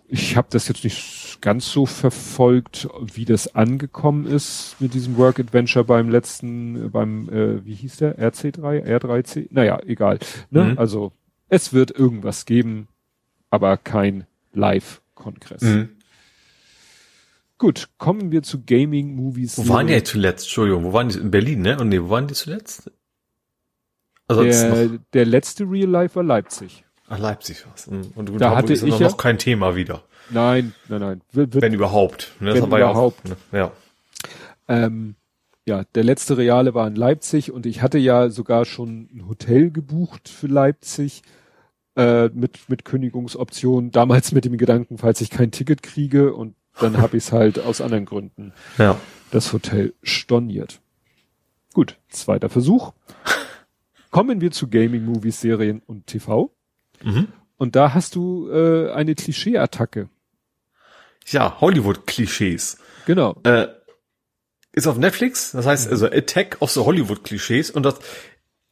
Ich 0.09 0.37
habe 0.37 0.47
das 0.49 0.69
jetzt 0.69 0.83
nicht 0.85 1.39
ganz 1.41 1.69
so 1.69 1.85
verfolgt, 1.85 2.87
wie 3.13 3.25
das 3.25 3.55
angekommen 3.55 4.25
ist 4.25 4.77
mit 4.79 4.93
diesem 4.93 5.17
Work 5.17 5.39
Adventure 5.39 5.83
beim 5.83 6.09
letzten, 6.09 6.91
beim, 6.91 7.29
äh, 7.29 7.65
wie 7.65 7.75
hieß 7.75 7.97
der? 7.97 8.17
RC3, 8.17 8.85
R3C? 8.85 9.47
Naja, 9.51 9.79
egal. 9.85 10.19
Ne? 10.49 10.63
Mhm. 10.63 10.77
Also 10.77 11.11
es 11.49 11.73
wird 11.73 11.91
irgendwas 11.91 12.45
geben, 12.45 12.87
aber 13.49 13.77
kein 13.77 14.25
Live-Kongress. 14.53 15.61
Mhm. 15.61 15.89
Gut, 17.57 17.89
kommen 17.97 18.31
wir 18.31 18.43
zu 18.43 18.63
Gaming 18.63 19.15
Movies. 19.15 19.57
Wo 19.57 19.67
waren 19.69 19.87
die 19.87 20.03
zuletzt? 20.03 20.45
Entschuldigung, 20.45 20.83
wo 20.83 20.93
waren 20.93 21.09
die? 21.09 21.17
In 21.17 21.31
Berlin, 21.31 21.61
ne? 21.61 21.79
Und 21.79 21.89
nee, 21.89 22.01
wo 22.01 22.09
waren 22.09 22.27
die 22.27 22.35
zuletzt? 22.35 22.91
Also 24.27 24.43
der, 24.43 24.99
der 25.13 25.25
letzte 25.25 25.63
Real 25.63 25.89
Life 25.89 26.15
war 26.15 26.23
Leipzig. 26.23 26.85
Ach, 27.09 27.19
Leipzig 27.19 27.65
was. 27.71 27.87
Mhm. 27.87 28.11
Und, 28.15 28.41
da 28.41 28.55
hatte 28.55 28.73
ist 28.73 28.83
ich 28.83 28.99
ja, 28.99 29.07
noch 29.07 29.17
kein 29.17 29.37
Thema 29.37 29.75
wieder. 29.75 30.03
Nein, 30.29 30.73
nein, 30.89 30.99
nein. 30.99 31.21
Wird, 31.31 31.53
wird, 31.53 31.61
wenn 31.61 31.73
überhaupt. 31.73 32.33
Ne? 32.39 32.53
Wenn 32.53 32.65
überhaupt. 32.65 33.27
Ja, 33.27 33.35
auch, 33.35 33.41
ne? 33.51 33.57
ja. 33.57 33.71
Ähm, 34.67 35.15
ja, 35.65 35.83
der 35.95 36.03
letzte 36.03 36.37
Reale 36.37 36.73
war 36.73 36.87
in 36.87 36.95
Leipzig 36.95 37.51
und 37.51 37.65
ich 37.65 37.81
hatte 37.81 37.97
ja 37.97 38.29
sogar 38.29 38.65
schon 38.65 39.09
ein 39.13 39.27
Hotel 39.27 39.71
gebucht 39.71 40.29
für 40.29 40.47
Leipzig 40.47 41.23
äh, 41.95 42.27
mit 42.29 42.69
mit 42.69 42.85
Kündigungsoption. 42.85 43.91
Damals 43.91 44.31
mit 44.31 44.45
dem 44.45 44.57
Gedanken, 44.57 44.97
falls 44.97 45.21
ich 45.21 45.29
kein 45.29 45.51
Ticket 45.51 45.83
kriege 45.83 46.33
und 46.33 46.55
dann 46.79 46.97
habe 46.97 47.17
ich 47.17 47.23
es 47.23 47.31
halt 47.31 47.59
aus 47.59 47.81
anderen 47.81 48.05
Gründen 48.05 48.53
ja. 48.77 48.97
das 49.31 49.53
Hotel 49.53 49.93
storniert. 50.03 50.81
Gut, 51.73 51.97
zweiter 52.09 52.49
Versuch. 52.49 52.93
Kommen 54.09 54.41
wir 54.41 54.51
zu 54.51 54.69
Gaming, 54.69 55.05
Movies, 55.05 55.41
Serien 55.41 55.81
und 55.85 56.07
TV. 56.07 56.51
Mhm. 57.03 57.27
Und 57.57 57.75
da 57.75 57.93
hast 57.93 58.15
du 58.15 58.49
äh, 58.49 58.91
eine 58.91 59.15
Klischee-Attacke. 59.15 60.09
Ja, 61.27 61.59
Hollywood-Klischees. 61.59 62.77
Genau. 63.05 63.35
Äh, 63.43 63.67
ist 64.71 64.87
auf 64.87 64.97
Netflix, 64.97 65.51
das 65.51 65.65
heißt 65.65 65.89
also 65.89 66.05
Attack 66.05 66.57
of 66.59 66.71
the 66.71 66.81
Hollywood-Klischees 66.81 67.71
und 67.71 67.83
das 67.83 67.99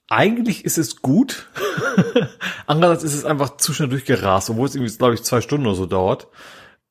eigentlich 0.08 0.64
ist 0.64 0.78
es 0.78 1.02
gut. 1.02 1.50
Andererseits 2.68 3.04
ist 3.04 3.16
es 3.16 3.26
einfach 3.26 3.58
zu 3.58 3.74
schnell 3.74 3.90
durchgerast, 3.90 4.52
obwohl 4.52 4.68
es 4.68 4.76
irgendwie, 4.76 4.96
glaube 4.96 5.16
ich, 5.16 5.24
zwei 5.24 5.42
Stunden 5.42 5.66
oder 5.66 5.76
so 5.76 5.88
dauert. 5.88 6.28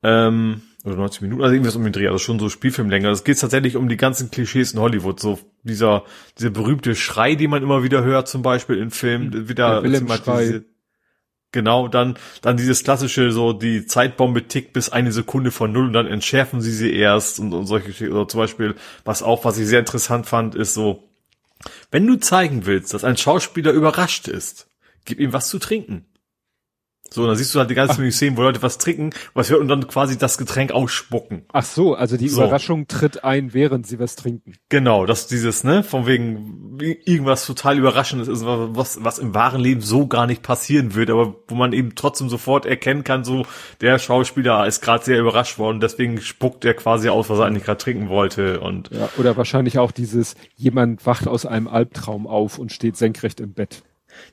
Ähm, 0.03 0.61
oder 0.83 0.97
90 0.97 1.21
Minuten, 1.21 1.41
also 1.41 1.53
irgendwas 1.53 1.75
um 1.75 1.83
den 1.83 1.93
Dreh, 1.93 2.07
also 2.07 2.19
schon 2.19 2.39
so 2.39 2.49
Spielfilmlänge. 2.49 3.09
Es 3.09 3.23
geht 3.23 3.39
tatsächlich 3.39 3.75
um 3.75 3.89
die 3.89 3.97
ganzen 3.97 4.29
Klischees 4.29 4.73
in 4.73 4.79
Hollywood, 4.79 5.19
so 5.19 5.39
dieser, 5.63 6.03
dieser 6.37 6.51
berühmte 6.51 6.93
Schrei, 6.93 7.33
den 7.35 7.49
man 7.49 7.63
immer 7.63 7.83
wieder 7.83 8.03
hört, 8.03 8.27
zum 8.27 8.43
Beispiel 8.43 8.77
in 8.77 8.91
Filmen, 8.91 9.33
hm, 9.33 9.49
wieder, 9.49 9.81
diese, 9.81 10.65
genau, 11.55 11.87
dann, 11.87 12.19
dann 12.43 12.57
dieses 12.57 12.83
klassische, 12.83 13.31
so, 13.31 13.53
die 13.53 13.87
Zeitbombe 13.87 14.47
tickt 14.47 14.73
bis 14.73 14.89
eine 14.89 15.11
Sekunde 15.11 15.49
von 15.49 15.71
null 15.71 15.87
und 15.87 15.93
dann 15.93 16.05
entschärfen 16.05 16.61
sie 16.61 16.71
sie 16.71 16.93
erst 16.93 17.39
und, 17.39 17.53
und 17.53 17.65
solche, 17.65 18.11
oder 18.11 18.27
zum 18.27 18.41
Beispiel, 18.41 18.75
was 19.03 19.23
auch, 19.23 19.43
was 19.45 19.57
ich 19.57 19.65
sehr 19.65 19.79
interessant 19.79 20.27
fand, 20.27 20.53
ist 20.53 20.75
so, 20.75 21.09
wenn 21.89 22.05
du 22.05 22.17
zeigen 22.17 22.67
willst, 22.67 22.93
dass 22.93 23.03
ein 23.03 23.17
Schauspieler 23.17 23.71
überrascht 23.71 24.27
ist, 24.27 24.67
gib 25.05 25.19
ihm 25.19 25.33
was 25.33 25.49
zu 25.49 25.57
trinken. 25.57 26.05
So, 27.15 27.25
dann 27.25 27.37
siehst 27.37 27.55
du 27.55 27.59
halt 27.59 27.69
die 27.69 27.75
ganzen 27.75 28.11
Szenen, 28.11 28.35
wo 28.35 28.41
Leute 28.41 28.61
was 28.61 28.77
trinken, 28.77 29.11
was 29.33 29.49
wir 29.49 29.59
und 29.59 29.69
dann 29.69 29.87
quasi 29.87 30.17
das 30.17 30.37
Getränk 30.37 30.71
ausspucken. 30.71 31.45
Ach 31.53 31.63
so, 31.63 31.95
also 31.95 32.17
die 32.17 32.27
so. 32.27 32.41
Überraschung 32.41 32.87
tritt 32.87 33.23
ein, 33.23 33.53
während 33.53 33.87
sie 33.87 33.99
was 33.99 34.17
trinken. 34.17 34.55
Genau, 34.67 35.05
das 35.05 35.27
dieses, 35.27 35.63
ne, 35.63 35.81
von 35.81 36.05
wegen 36.07 36.77
irgendwas 37.05 37.45
total 37.45 37.77
überraschendes 37.77 38.27
ist, 38.27 38.45
was 38.45 39.03
was 39.03 39.17
im 39.17 39.33
wahren 39.33 39.61
Leben 39.61 39.79
so 39.79 40.07
gar 40.07 40.27
nicht 40.27 40.43
passieren 40.43 40.93
wird, 40.93 41.09
aber 41.09 41.35
wo 41.47 41.55
man 41.55 41.71
eben 41.71 41.95
trotzdem 41.95 42.27
sofort 42.27 42.65
erkennen 42.65 43.05
kann, 43.05 43.23
so 43.23 43.45
der 43.79 43.97
Schauspieler 43.97 44.67
ist 44.67 44.81
gerade 44.81 45.05
sehr 45.05 45.19
überrascht 45.19 45.57
worden, 45.57 45.79
deswegen 45.79 46.19
spuckt 46.19 46.65
er 46.65 46.73
quasi 46.73 47.07
aus, 47.07 47.29
was 47.29 47.39
er 47.39 47.45
eigentlich 47.45 47.63
gerade 47.63 47.77
trinken 47.77 48.09
wollte 48.09 48.59
und 48.59 48.89
ja, 48.91 49.07
oder 49.17 49.37
wahrscheinlich 49.37 49.79
auch 49.79 49.93
dieses 49.93 50.35
jemand 50.55 51.05
wacht 51.05 51.29
aus 51.29 51.45
einem 51.45 51.69
Albtraum 51.69 52.27
auf 52.27 52.59
und 52.59 52.73
steht 52.73 52.97
senkrecht 52.97 53.39
im 53.39 53.53
Bett. 53.53 53.83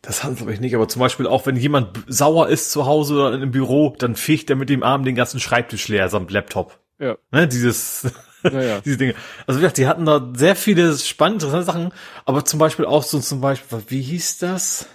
Das 0.01 0.25
hat 0.25 0.36
glaube 0.36 0.52
ich 0.52 0.61
nicht, 0.61 0.75
aber 0.75 0.89
zum 0.89 1.01
Beispiel 1.01 1.27
auch, 1.27 1.47
wenn 1.47 1.57
jemand 1.57 2.05
sauer 2.07 2.49
ist 2.49 2.73
zu 2.73 2.86
Hause 2.86 3.15
oder 3.15 3.35
im 3.35 3.51
Büro, 3.51 3.94
dann 3.99 4.17
fegt 4.17 4.51
er 4.51 4.57
mit 4.57 4.69
dem 4.69 4.83
Arm 4.83 5.05
den 5.05 5.15
ganzen 5.15 5.41
Schreibtisch 5.41 5.89
leer 5.89 6.09
samt 6.09 6.31
Laptop. 6.31 6.78
Ja. 6.99 7.17
Ne, 7.31 7.49
dieses, 7.49 8.11
ja, 8.44 8.62
ja. 8.62 8.81
diese 8.85 8.97
Dinge. 8.97 9.15
Also 9.47 9.59
wie 9.59 9.62
gesagt, 9.62 9.78
die 9.78 9.86
hatten 9.86 10.07
da 10.07 10.31
sehr 10.35 10.57
viele 10.57 10.97
spannende, 10.97 11.47
interessante 11.47 11.65
Sachen, 11.65 11.93
aber 12.25 12.44
zum 12.44 12.59
Beispiel 12.59 12.85
auch 12.85 13.02
so 13.02 13.20
zum 13.20 13.41
Beispiel, 13.41 13.83
wie 13.89 14.02
hieß 14.02 14.39
das? 14.39 14.86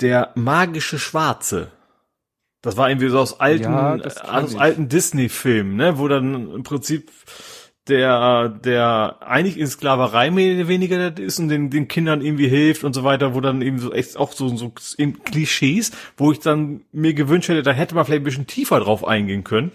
Der 0.00 0.32
magische 0.34 0.98
Schwarze. 0.98 1.70
Das 2.62 2.76
war 2.76 2.90
irgendwie 2.90 3.08
so 3.08 3.18
aus 3.18 3.40
alten, 3.40 3.64
ja, 3.64 3.96
aus 3.96 4.54
alten 4.56 4.88
Disney-Filmen, 4.88 5.76
ne, 5.76 5.98
wo 5.98 6.08
dann 6.08 6.52
im 6.52 6.62
Prinzip 6.62 7.10
der, 7.88 8.48
der 8.48 9.16
eigentlich 9.20 9.58
in 9.58 9.66
Sklaverei 9.66 10.30
mehr 10.30 10.56
oder 10.56 10.68
weniger 10.68 11.18
ist 11.18 11.38
und 11.38 11.48
den, 11.48 11.70
den 11.70 11.88
Kindern 11.88 12.20
irgendwie 12.20 12.48
hilft 12.48 12.84
und 12.84 12.94
so 12.94 13.04
weiter, 13.04 13.34
wo 13.34 13.40
dann 13.40 13.62
eben 13.62 13.78
so 13.78 13.92
echt 13.92 14.16
auch 14.16 14.32
so, 14.32 14.48
so 14.56 14.72
Klischees, 15.24 15.92
wo 16.16 16.30
ich 16.32 16.40
dann 16.40 16.82
mir 16.92 17.14
gewünscht 17.14 17.48
hätte, 17.48 17.62
da 17.62 17.72
hätte 17.72 17.94
man 17.94 18.04
vielleicht 18.04 18.22
ein 18.22 18.24
bisschen 18.24 18.46
tiefer 18.46 18.80
drauf 18.80 19.06
eingehen 19.06 19.44
können. 19.44 19.72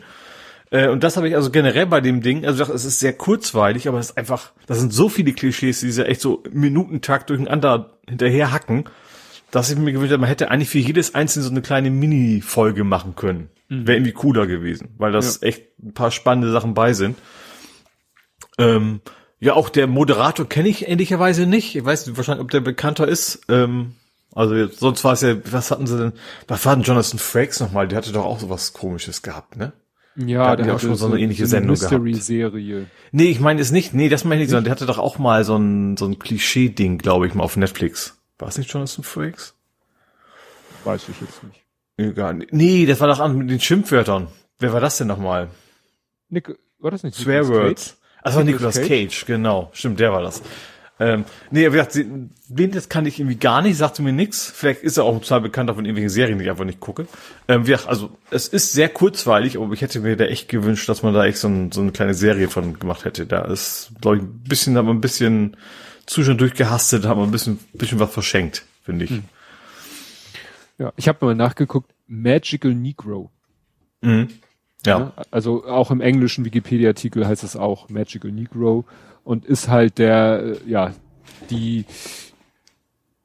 Äh, 0.71 0.89
und 0.89 1.03
das 1.03 1.17
habe 1.17 1.27
ich 1.27 1.35
also 1.35 1.51
generell 1.51 1.87
bei 1.87 2.01
dem 2.01 2.21
Ding, 2.21 2.45
also 2.45 2.63
es 2.63 2.85
ist 2.85 2.99
sehr 2.99 3.13
kurzweilig, 3.13 3.87
aber 3.87 3.99
es 3.99 4.11
ist 4.11 4.17
einfach, 4.17 4.51
das 4.67 4.79
sind 4.79 4.93
so 4.93 5.09
viele 5.09 5.33
Klischees, 5.33 5.81
die 5.81 5.91
sie 5.91 6.05
echt 6.05 6.21
so 6.21 6.43
Minutentakt 6.51 7.29
durcheinander 7.29 7.97
hinterher 8.07 8.51
hacken, 8.51 8.85
dass 9.51 9.69
ich 9.69 9.77
mir 9.77 9.91
gewünscht 9.91 10.11
hätte, 10.11 10.19
man 10.19 10.29
hätte 10.29 10.51
eigentlich 10.51 10.69
für 10.69 10.79
jedes 10.79 11.15
einzelne 11.15 11.45
so 11.45 11.51
eine 11.51 11.61
kleine 11.61 11.89
Mini-Folge 11.89 12.83
machen 12.83 13.15
können. 13.15 13.49
Mhm. 13.69 13.87
Wäre 13.87 13.97
irgendwie 13.97 14.13
cooler 14.13 14.47
gewesen, 14.47 14.89
weil 14.97 15.11
das 15.11 15.41
ja. 15.41 15.47
echt 15.47 15.63
ein 15.83 15.93
paar 15.93 16.11
spannende 16.11 16.51
Sachen 16.51 16.73
bei 16.73 16.93
sind. 16.93 17.17
Ähm, 18.57 19.01
ja, 19.39 19.53
auch 19.53 19.69
der 19.69 19.87
Moderator 19.87 20.47
kenne 20.47 20.69
ich 20.69 20.87
ähnlicherweise 20.87 21.45
nicht. 21.45 21.75
Ich 21.75 21.85
weiß 21.85 22.07
nicht 22.07 22.17
wahrscheinlich, 22.17 22.43
ob 22.43 22.51
der 22.51 22.61
bekannter 22.61 23.07
ist. 23.07 23.41
Ähm, 23.49 23.95
also 24.33 24.55
jetzt, 24.55 24.79
sonst 24.79 25.03
war 25.03 25.13
es 25.13 25.21
ja, 25.21 25.35
was 25.51 25.71
hatten 25.71 25.87
sie 25.87 25.97
denn? 25.97 26.13
Was 26.47 26.65
war 26.65 26.75
denn 26.75 26.83
Jonathan 26.83 27.19
Frakes 27.19 27.59
nochmal? 27.59 27.87
Der 27.87 27.97
hatte 27.97 28.11
doch 28.11 28.25
auch 28.25 28.39
sowas 28.39 28.73
komisches 28.73 29.21
gehabt, 29.21 29.55
ne? 29.55 29.73
Ja, 30.17 30.55
der, 30.55 30.67
hat 30.67 30.75
auch 30.75 30.79
schon 30.79 30.95
so 30.95 31.07
eine 31.07 31.19
ähnliche 31.19 31.43
eine 31.43 31.49
Sendung 31.49 31.71
Mystery 31.71 32.11
gehabt. 32.11 32.25
Serie. 32.25 32.85
Nee, 33.11 33.25
ich 33.25 33.41
meine 33.41 33.59
es 33.59 33.71
nicht. 33.71 33.93
Nee, 33.93 34.07
das 34.07 34.23
meine 34.23 34.35
ich 34.35 34.45
nicht, 34.45 34.49
sondern 34.51 34.65
der 34.65 34.71
hatte 34.71 34.85
doch 34.85 34.97
auch 34.97 35.17
mal 35.17 35.43
so 35.43 35.57
ein 35.57 35.97
so 35.97 36.05
ein 36.05 36.19
Klischee 36.19 36.69
Ding, 36.69 36.97
glaube 36.97 37.27
ich, 37.27 37.33
mal 37.33 37.43
auf 37.43 37.57
Netflix. 37.57 38.17
War 38.39 38.47
es 38.47 38.57
nicht 38.57 38.71
Jonathan 38.71 39.03
Frakes? 39.03 39.55
Weiß 40.85 41.03
ich 41.09 41.19
jetzt 41.19 41.43
nicht. 41.43 41.61
Egal. 41.97 42.39
Nee, 42.51 42.85
das 42.85 42.99
war 43.01 43.07
doch 43.07 43.19
an 43.19 43.37
mit 43.37 43.49
den 43.49 43.59
Schimpfwörtern. 43.59 44.27
Wer 44.59 44.73
war 44.73 44.79
das 44.79 44.97
denn 44.97 45.07
nochmal? 45.07 45.49
Nick, 46.29 46.57
war 46.79 46.91
das 46.91 47.03
nicht? 47.03 47.15
Swearwords. 47.15 47.97
Also 48.25 48.41
Nicolas 48.41 48.75
Cage? 48.75 48.87
Cage, 48.87 49.25
genau. 49.27 49.69
Stimmt, 49.73 49.99
der 49.99 50.11
war 50.11 50.23
das. 50.23 50.41
Ähm, 50.97 51.25
nee, 51.51 51.67
wie 51.67 51.71
gesagt, 51.71 51.95
den 51.95 52.71
das 52.71 52.89
kann 52.89 53.05
ich 53.05 53.19
irgendwie 53.19 53.35
gar 53.35 53.61
nicht, 53.61 53.77
sagte 53.77 54.01
mir 54.01 54.13
nix. 54.13 54.49
Vielleicht 54.49 54.81
ist 54.81 54.97
er 54.97 55.03
auch 55.03 55.19
total 55.19 55.41
bekannt 55.41 55.69
von 55.69 55.85
irgendwelchen 55.85 56.09
Serien, 56.09 56.39
die 56.39 56.45
ich 56.45 56.49
einfach 56.49 56.65
nicht 56.65 56.79
gucke. 56.79 57.05
Ähm, 57.47 57.67
wie 57.67 57.71
gesagt, 57.71 57.87
also 57.87 58.17
es 58.31 58.47
ist 58.47 58.71
sehr 58.71 58.89
kurzweilig, 58.89 59.57
aber 59.57 59.71
ich 59.73 59.81
hätte 59.81 59.99
mir 59.99 60.15
da 60.15 60.25
echt 60.25 60.47
gewünscht, 60.47 60.89
dass 60.89 61.03
man 61.03 61.13
da 61.13 61.25
echt 61.25 61.37
so, 61.37 61.49
ein, 61.49 61.71
so 61.71 61.81
eine 61.81 61.91
kleine 61.91 62.13
Serie 62.13 62.47
von 62.47 62.79
gemacht 62.79 63.05
hätte. 63.05 63.27
Da 63.27 63.41
ist, 63.41 63.91
glaube 64.01 64.17
ich, 64.17 64.23
ein 64.23 64.43
bisschen, 64.43 64.77
aber 64.77 64.89
ein 64.89 65.01
bisschen 65.01 65.57
zu 66.07 66.23
schon 66.23 66.37
durchgehastet, 66.37 67.05
haben 67.05 67.19
wir 67.19 67.25
ein 67.25 67.31
bisschen, 67.31 67.59
bisschen 67.73 67.99
was 67.99 68.11
verschenkt, 68.11 68.65
finde 68.83 69.05
ich. 69.05 69.11
Hm. 69.11 69.23
Ja, 70.79 70.93
ich 70.95 71.07
habe 71.07 71.25
mal 71.25 71.35
nachgeguckt, 71.35 71.93
Magical 72.07 72.73
Negro. 72.73 73.31
Mhm. 74.01 74.29
Ja. 74.85 74.99
Ne? 74.99 75.11
Also 75.31 75.65
auch 75.65 75.91
im 75.91 76.01
englischen 76.01 76.45
Wikipedia-Artikel 76.45 77.27
heißt 77.27 77.43
es 77.43 77.55
auch 77.55 77.89
Magical 77.89 78.31
Negro 78.31 78.85
und 79.23 79.45
ist 79.45 79.67
halt 79.67 79.97
der, 79.97 80.43
äh, 80.43 80.69
ja, 80.69 80.93
die, 81.49 81.85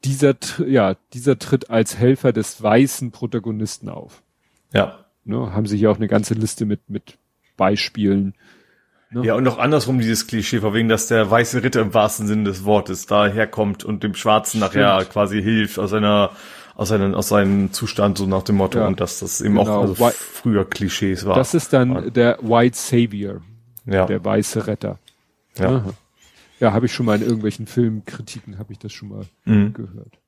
dieser, 0.05 0.35
ja, 0.67 0.97
dieser 1.13 1.39
tritt 1.39 1.71
als 1.71 1.99
Helfer 1.99 2.33
des 2.33 2.63
weißen 2.63 3.11
Protagonisten 3.11 3.89
auf. 3.89 4.23
Ja. 4.73 5.05
Ne, 5.25 5.53
haben 5.53 5.67
sie 5.67 5.77
hier 5.77 5.91
auch 5.91 5.97
eine 5.97 6.09
ganze 6.09 6.35
Liste 6.35 6.65
mit, 6.65 6.89
mit 6.89 7.19
Beispielen. 7.57 8.35
Ne? 9.11 9.27
Ja, 9.27 9.35
und 9.35 9.47
auch 9.49 9.59
andersrum 9.59 9.99
dieses 9.99 10.27
Klischee, 10.27 10.61
vor 10.61 10.73
wegen, 10.73 10.89
dass 10.89 11.09
der 11.09 11.31
weiße 11.31 11.63
Ritter 11.63 11.81
im 11.81 11.93
wahrsten 11.93 12.27
Sinne 12.27 12.45
des 12.45 12.65
Wortes 12.65 13.07
daherkommt 13.07 13.85
und 13.85 14.03
dem 14.03 14.15
Schwarzen 14.15 14.59
Stimmt. 14.59 14.75
nachher 14.77 15.05
quasi 15.05 15.43
hilft 15.43 15.79
aus 15.79 15.93
einer 15.93 16.31
aus 16.75 16.89
seinem, 16.89 17.15
aus 17.15 17.29
seinem 17.29 17.73
Zustand, 17.73 18.19
so 18.19 18.27
nach 18.27 18.43
dem 18.43 18.57
Motto, 18.57 18.79
ja. 18.79 18.87
und 18.87 19.01
dass 19.01 19.21
das 19.21 19.41
eben 19.41 19.57
genau. 19.57 19.79
auch 19.79 19.83
also 19.83 20.11
früher 20.15 20.69
Klischees 20.69 21.25
war. 21.27 21.37
Das 21.37 21.55
ist 21.55 21.73
dann 21.73 21.95
war. 21.95 22.03
der 22.03 22.39
White 22.41 22.77
Savior, 22.77 23.41
ja. 23.87 24.07
der 24.07 24.25
weiße 24.25 24.67
Retter. 24.67 24.99
Ja, 25.59 25.69
Aha. 25.69 25.95
ja 26.61 26.73
habe 26.73 26.87
ich 26.87 26.95
schon 26.95 27.07
mal 27.07 27.17
in 27.17 27.23
irgendwelchen 27.23 27.67
Filmkritiken, 27.67 28.59
habe 28.59 28.73
ich 28.73 28.79
das 28.79 28.93
schon 28.93 29.09
mal 29.09 29.25
mhm. 29.45 29.73
gehört. 29.73 30.21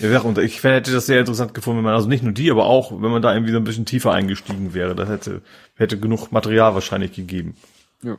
Ja, 0.00 0.20
und 0.22 0.38
ich 0.38 0.62
hätte 0.64 0.92
das 0.92 1.06
sehr 1.06 1.20
interessant 1.20 1.54
gefunden, 1.54 1.78
wenn 1.78 1.84
man, 1.84 1.94
also 1.94 2.08
nicht 2.08 2.24
nur 2.24 2.32
die, 2.32 2.50
aber 2.50 2.66
auch, 2.66 2.90
wenn 2.90 3.10
man 3.10 3.22
da 3.22 3.32
irgendwie 3.32 3.52
so 3.52 3.58
ein 3.58 3.64
bisschen 3.64 3.86
tiefer 3.86 4.12
eingestiegen 4.12 4.74
wäre. 4.74 4.96
Das 4.96 5.08
hätte, 5.08 5.42
hätte 5.76 5.98
genug 5.98 6.32
Material 6.32 6.74
wahrscheinlich 6.74 7.12
gegeben. 7.12 7.54
Ja. 8.02 8.18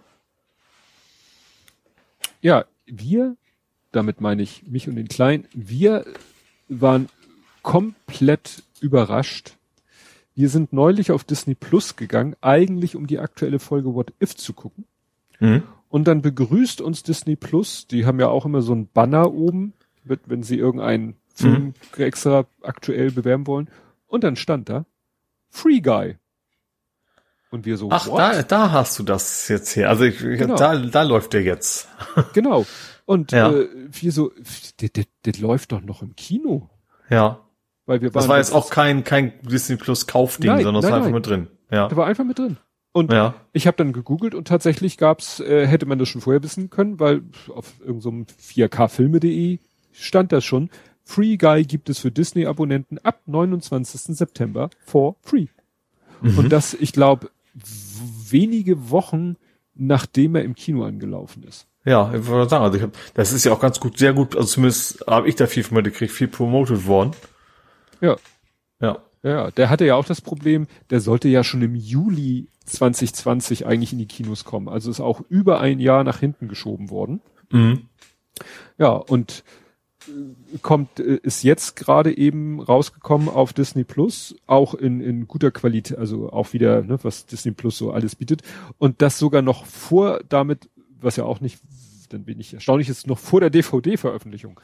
Ja, 2.42 2.66
wir, 2.86 3.36
damit 3.92 4.22
meine 4.22 4.42
ich 4.42 4.64
mich 4.68 4.88
und 4.88 4.95
den 4.95 5.10
Kleinen, 5.10 5.48
wir 5.54 6.06
waren 6.70 7.10
komplett 7.66 8.64
überrascht. 8.80 9.58
Wir 10.35 10.50
sind 10.50 10.72
neulich 10.72 11.11
auf 11.11 11.24
Disney 11.24 11.56
Plus 11.56 11.95
gegangen, 11.95 12.35
eigentlich 12.40 12.95
um 12.95 13.08
die 13.08 13.19
aktuelle 13.19 13.58
Folge 13.58 13.95
What 13.95 14.14
If 14.22 14.35
zu 14.35 14.53
gucken. 14.53 14.85
Mhm. 15.40 15.64
Und 15.90 16.08
dann 16.08 16.22
begrüßt 16.22 16.80
uns 16.80 17.02
Disney 17.02 17.35
Plus, 17.35 17.88
die 17.88 18.06
haben 18.06 18.19
ja 18.19 18.27
auch 18.27 18.45
immer 18.45 18.61
so 18.61 18.74
ein 18.74 18.88
Banner 18.88 19.34
oben, 19.34 19.74
wenn 20.03 20.44
sie 20.44 20.58
irgendeinen 20.58 21.16
Film 21.34 21.74
mhm. 21.98 22.03
extra 22.03 22.45
aktuell 22.61 23.11
bewerben 23.11 23.48
wollen. 23.48 23.69
Und 24.06 24.24
dann 24.24 24.35
stand 24.35 24.69
da 24.69 24.85
Free 25.50 25.80
Guy. 25.80 26.18
Und 27.50 27.66
wir 27.66 27.77
so, 27.77 27.90
Ach, 27.92 28.08
da, 28.08 28.44
da 28.44 28.72
hast 28.72 29.00
du 29.00 29.03
das 29.03 29.48
jetzt 29.48 29.76
her. 29.76 29.90
Also 29.90 30.03
ich, 30.03 30.19
genau. 30.19 30.56
da, 30.56 30.77
da 30.77 31.02
läuft 31.02 31.34
der 31.34 31.42
jetzt. 31.42 31.88
genau. 32.34 32.68
Und 33.06 33.32
ja. 33.32 33.52
äh, 33.52 33.68
wir 33.90 34.11
so, 34.11 34.32
der, 34.82 34.90
der, 34.90 35.06
der 35.26 35.34
läuft 35.42 35.72
doch 35.72 35.82
noch 35.82 36.03
im 36.03 36.16
Kino. 36.16 36.69
Ja. 37.10 37.45
Weil 37.86 38.02
wir 38.02 38.14
waren 38.14 38.22
das 38.22 38.28
war 38.28 38.38
jetzt 38.38 38.54
auch 38.54 38.70
kein, 38.70 39.04
kein 39.04 39.34
Disney 39.42 39.76
Plus 39.76 40.08
Kaufding, 40.08 40.50
nein, 40.50 40.64
sondern 40.64 40.84
es 40.84 40.90
war 40.90 40.98
einfach 40.98 41.12
mit 41.12 41.28
drin. 41.28 41.48
Ja. 41.72 41.88
Da 41.88 41.96
war 41.96 42.08
einfach 42.08 42.24
mit 42.24 42.40
drin. 42.40 42.58
Und 42.92 43.12
ja. 43.12 43.36
ich 43.52 43.68
habe 43.68 43.78
dann 43.78 43.92
gegoogelt 43.92 44.34
und 44.34 44.48
tatsächlich 44.48 44.98
gab's, 44.98 45.42
äh, 45.42 45.68
hätte 45.68 45.86
man 45.86 46.00
das 46.00 46.08
schon 46.08 46.22
vorher 46.22 46.42
wissen 46.42 46.70
können, 46.70 47.00
weil 47.00 47.24
auf 47.54 47.74
irgendeinem 47.80 48.26
so 48.28 48.62
4kfilme.de 48.62 49.60
stand 49.92 50.32
das 50.32 50.46
schon. 50.46 50.70
Free 51.04 51.38
Guy 51.38 51.64
gibt 51.64 51.90
es 51.90 52.00
für 52.00 52.10
Disney-Abonnenten 52.10 52.98
ab 53.00 53.20
29. 53.26 54.16
September 54.16 54.70
for 54.86 55.18
free. 55.22 55.48
Mhm. 56.22 56.40
Und 56.40 56.50
das, 56.50 56.74
ich 56.74 56.94
glaube, 56.94 57.30
wenige 58.30 58.90
Wochen 58.90 59.36
nachdem 59.76 60.36
er 60.36 60.44
im 60.44 60.56
Kino 60.56 60.84
angelaufen 60.86 61.44
ist. 61.44 61.68
Ja, 61.84 62.12
ich 62.14 62.26
wollte 62.28 62.50
sagen, 62.50 62.64
also 62.64 62.78
ich 62.78 62.84
hab, 62.84 62.92
das 63.14 63.32
ist 63.32 63.46
ja 63.46 63.52
auch 63.52 63.60
ganz 63.60 63.80
gut, 63.80 63.98
sehr 64.00 64.14
gut, 64.14 64.36
also 64.36 64.48
zumindest 64.48 65.06
habe 65.06 65.28
ich 65.28 65.36
da 65.36 65.46
viel 65.46 65.64
von 65.64 65.76
mir 65.76 65.84
gekriegt, 65.84 66.12
viel 66.12 66.28
promoted 66.28 66.88
worden. 66.88 67.12
Ja. 68.06 68.17
Ja. 68.82 69.00
Ja, 69.24 69.50
der 69.50 69.72
hatte 69.72 69.85
ja 69.85 69.95
auch 69.95 70.06
das 70.06 70.22
Problem, 70.22 70.67
der 70.92 71.01
sollte 71.01 71.27
ja 71.27 71.43
schon 71.43 71.64
im 71.64 71.74
Juli 71.74 72.48
2020 72.66 73.66
eigentlich 73.66 73.92
in 73.92 73.98
die 73.98 74.06
Kinos 74.06 74.45
kommen. 74.45 74.69
Also 74.69 74.92
ist 74.92 75.00
auch 75.00 75.22
über 75.30 75.59
ein 75.59 75.80
Jahr 75.80 76.03
nach 76.03 76.19
hinten 76.19 76.48
geschoben 76.48 76.92
worden. 76.92 77.22
Mhm. 77.51 77.88
Ja, 78.77 78.92
und 78.92 79.43
äh, 80.08 80.58
kommt, 80.61 81.00
äh, 81.00 81.19
ist 81.24 81.42
jetzt 81.42 81.75
gerade 81.75 82.16
eben 82.16 82.61
rausgekommen 82.61 83.27
auf 83.27 83.51
Disney 83.51 83.84
Plus, 83.84 84.35
auch 84.45 84.75
in, 84.75 85.01
in 85.01 85.27
guter 85.27 85.50
Qualität, 85.50 85.98
also 85.98 86.32
auch 86.32 86.53
wieder, 86.53 86.84
ne, 86.84 87.00
was 87.01 87.25
Disney 87.25 87.51
Plus 87.51 87.80
so 87.80 87.92
alles 87.92 88.16
bietet. 88.16 88.43
Und 88.77 89.01
das 89.01 89.17
sogar 89.17 89.42
noch 89.42 89.66
vor 89.66 90.19
damit, 90.30 90.69
was 91.01 91.16
ja 91.16 91.24
auch 91.24 91.42
nicht, 91.42 91.59
dann 92.09 92.25
bin 92.25 92.40
ich 92.40 92.53
erstaunlich 92.53 92.90
ist, 92.90 93.08
noch 93.08 93.17
vor 93.17 93.40
der 93.40 93.50
DVD-Veröffentlichung. 93.50 94.59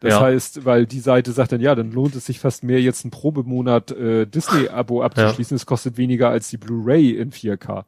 Das 0.00 0.14
ja. 0.14 0.20
heißt, 0.20 0.64
weil 0.64 0.86
die 0.86 1.00
Seite 1.00 1.32
sagt 1.32 1.52
dann, 1.52 1.60
ja, 1.60 1.74
dann 1.74 1.90
lohnt 1.90 2.14
es 2.14 2.26
sich 2.26 2.38
fast 2.38 2.62
mehr, 2.62 2.80
jetzt 2.80 3.04
einen 3.04 3.10
Probemonat 3.10 3.92
äh, 3.92 4.26
Disney-Abo 4.26 5.02
abzuschließen. 5.02 5.56
Es 5.56 5.64
kostet 5.64 5.96
weniger 5.96 6.28
als 6.28 6.48
die 6.50 6.58
Blu-ray 6.58 7.12
in 7.12 7.32
4K. 7.32 7.84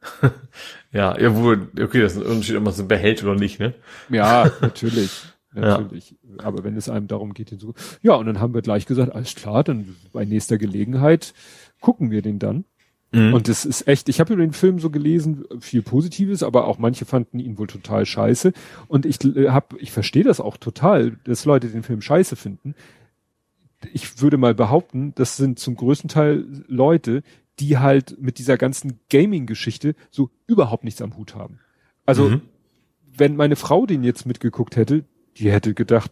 ja, 0.92 1.18
ja, 1.18 1.34
wo, 1.34 1.52
okay, 1.52 2.02
das 2.02 2.16
ist 2.16 2.22
ein 2.22 2.30
Unterschied, 2.30 2.56
ob 2.56 2.64
man 2.64 2.72
es 2.72 2.86
behält 2.86 3.22
oder 3.24 3.34
nicht, 3.34 3.58
ne? 3.58 3.74
Ja, 4.10 4.50
natürlich. 4.60 5.10
natürlich. 5.52 6.10
Ja. 6.10 6.44
Aber 6.44 6.64
wenn 6.64 6.76
es 6.76 6.88
einem 6.88 7.08
darum 7.08 7.34
geht, 7.34 7.58
so. 7.58 7.74
Ja, 8.02 8.14
und 8.14 8.26
dann 8.26 8.40
haben 8.40 8.54
wir 8.54 8.62
gleich 8.62 8.86
gesagt, 8.86 9.14
alles 9.14 9.34
klar, 9.34 9.64
dann 9.64 9.96
bei 10.12 10.24
nächster 10.24 10.58
Gelegenheit 10.58 11.32
gucken 11.80 12.10
wir 12.10 12.22
den 12.22 12.38
dann. 12.38 12.64
Mhm. 13.10 13.32
Und 13.32 13.48
es 13.48 13.64
ist 13.64 13.88
echt, 13.88 14.08
ich 14.08 14.20
habe 14.20 14.34
über 14.34 14.42
den 14.42 14.52
Film 14.52 14.78
so 14.78 14.90
gelesen, 14.90 15.44
viel 15.60 15.82
Positives, 15.82 16.42
aber 16.42 16.66
auch 16.66 16.78
manche 16.78 17.06
fanden 17.06 17.38
ihn 17.38 17.58
wohl 17.58 17.66
total 17.66 18.04
scheiße. 18.04 18.52
Und 18.86 19.06
ich 19.06 19.24
äh, 19.24 19.48
habe, 19.48 19.78
ich 19.78 19.92
verstehe 19.92 20.24
das 20.24 20.40
auch 20.40 20.56
total, 20.58 21.16
dass 21.24 21.44
Leute 21.44 21.68
den 21.68 21.82
Film 21.82 22.02
scheiße 22.02 22.36
finden. 22.36 22.74
Ich 23.92 24.20
würde 24.20 24.36
mal 24.36 24.54
behaupten, 24.54 25.14
das 25.14 25.36
sind 25.36 25.58
zum 25.58 25.76
größten 25.76 26.08
Teil 26.08 26.44
Leute, 26.66 27.22
die 27.60 27.78
halt 27.78 28.20
mit 28.20 28.38
dieser 28.38 28.58
ganzen 28.58 29.00
Gaming-Geschichte 29.08 29.94
so 30.10 30.30
überhaupt 30.46 30.84
nichts 30.84 31.00
am 31.00 31.16
Hut 31.16 31.34
haben. 31.34 31.60
Also, 32.04 32.28
mhm. 32.28 32.42
wenn 33.16 33.36
meine 33.36 33.56
Frau 33.56 33.86
den 33.86 34.04
jetzt 34.04 34.26
mitgeguckt 34.26 34.76
hätte, 34.76 35.04
die 35.36 35.50
hätte 35.50 35.74
gedacht, 35.74 36.10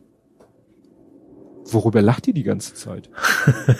worüber 1.64 2.00
lacht 2.00 2.26
ihr 2.28 2.34
die 2.34 2.42
ganze 2.42 2.74
Zeit? 2.74 3.10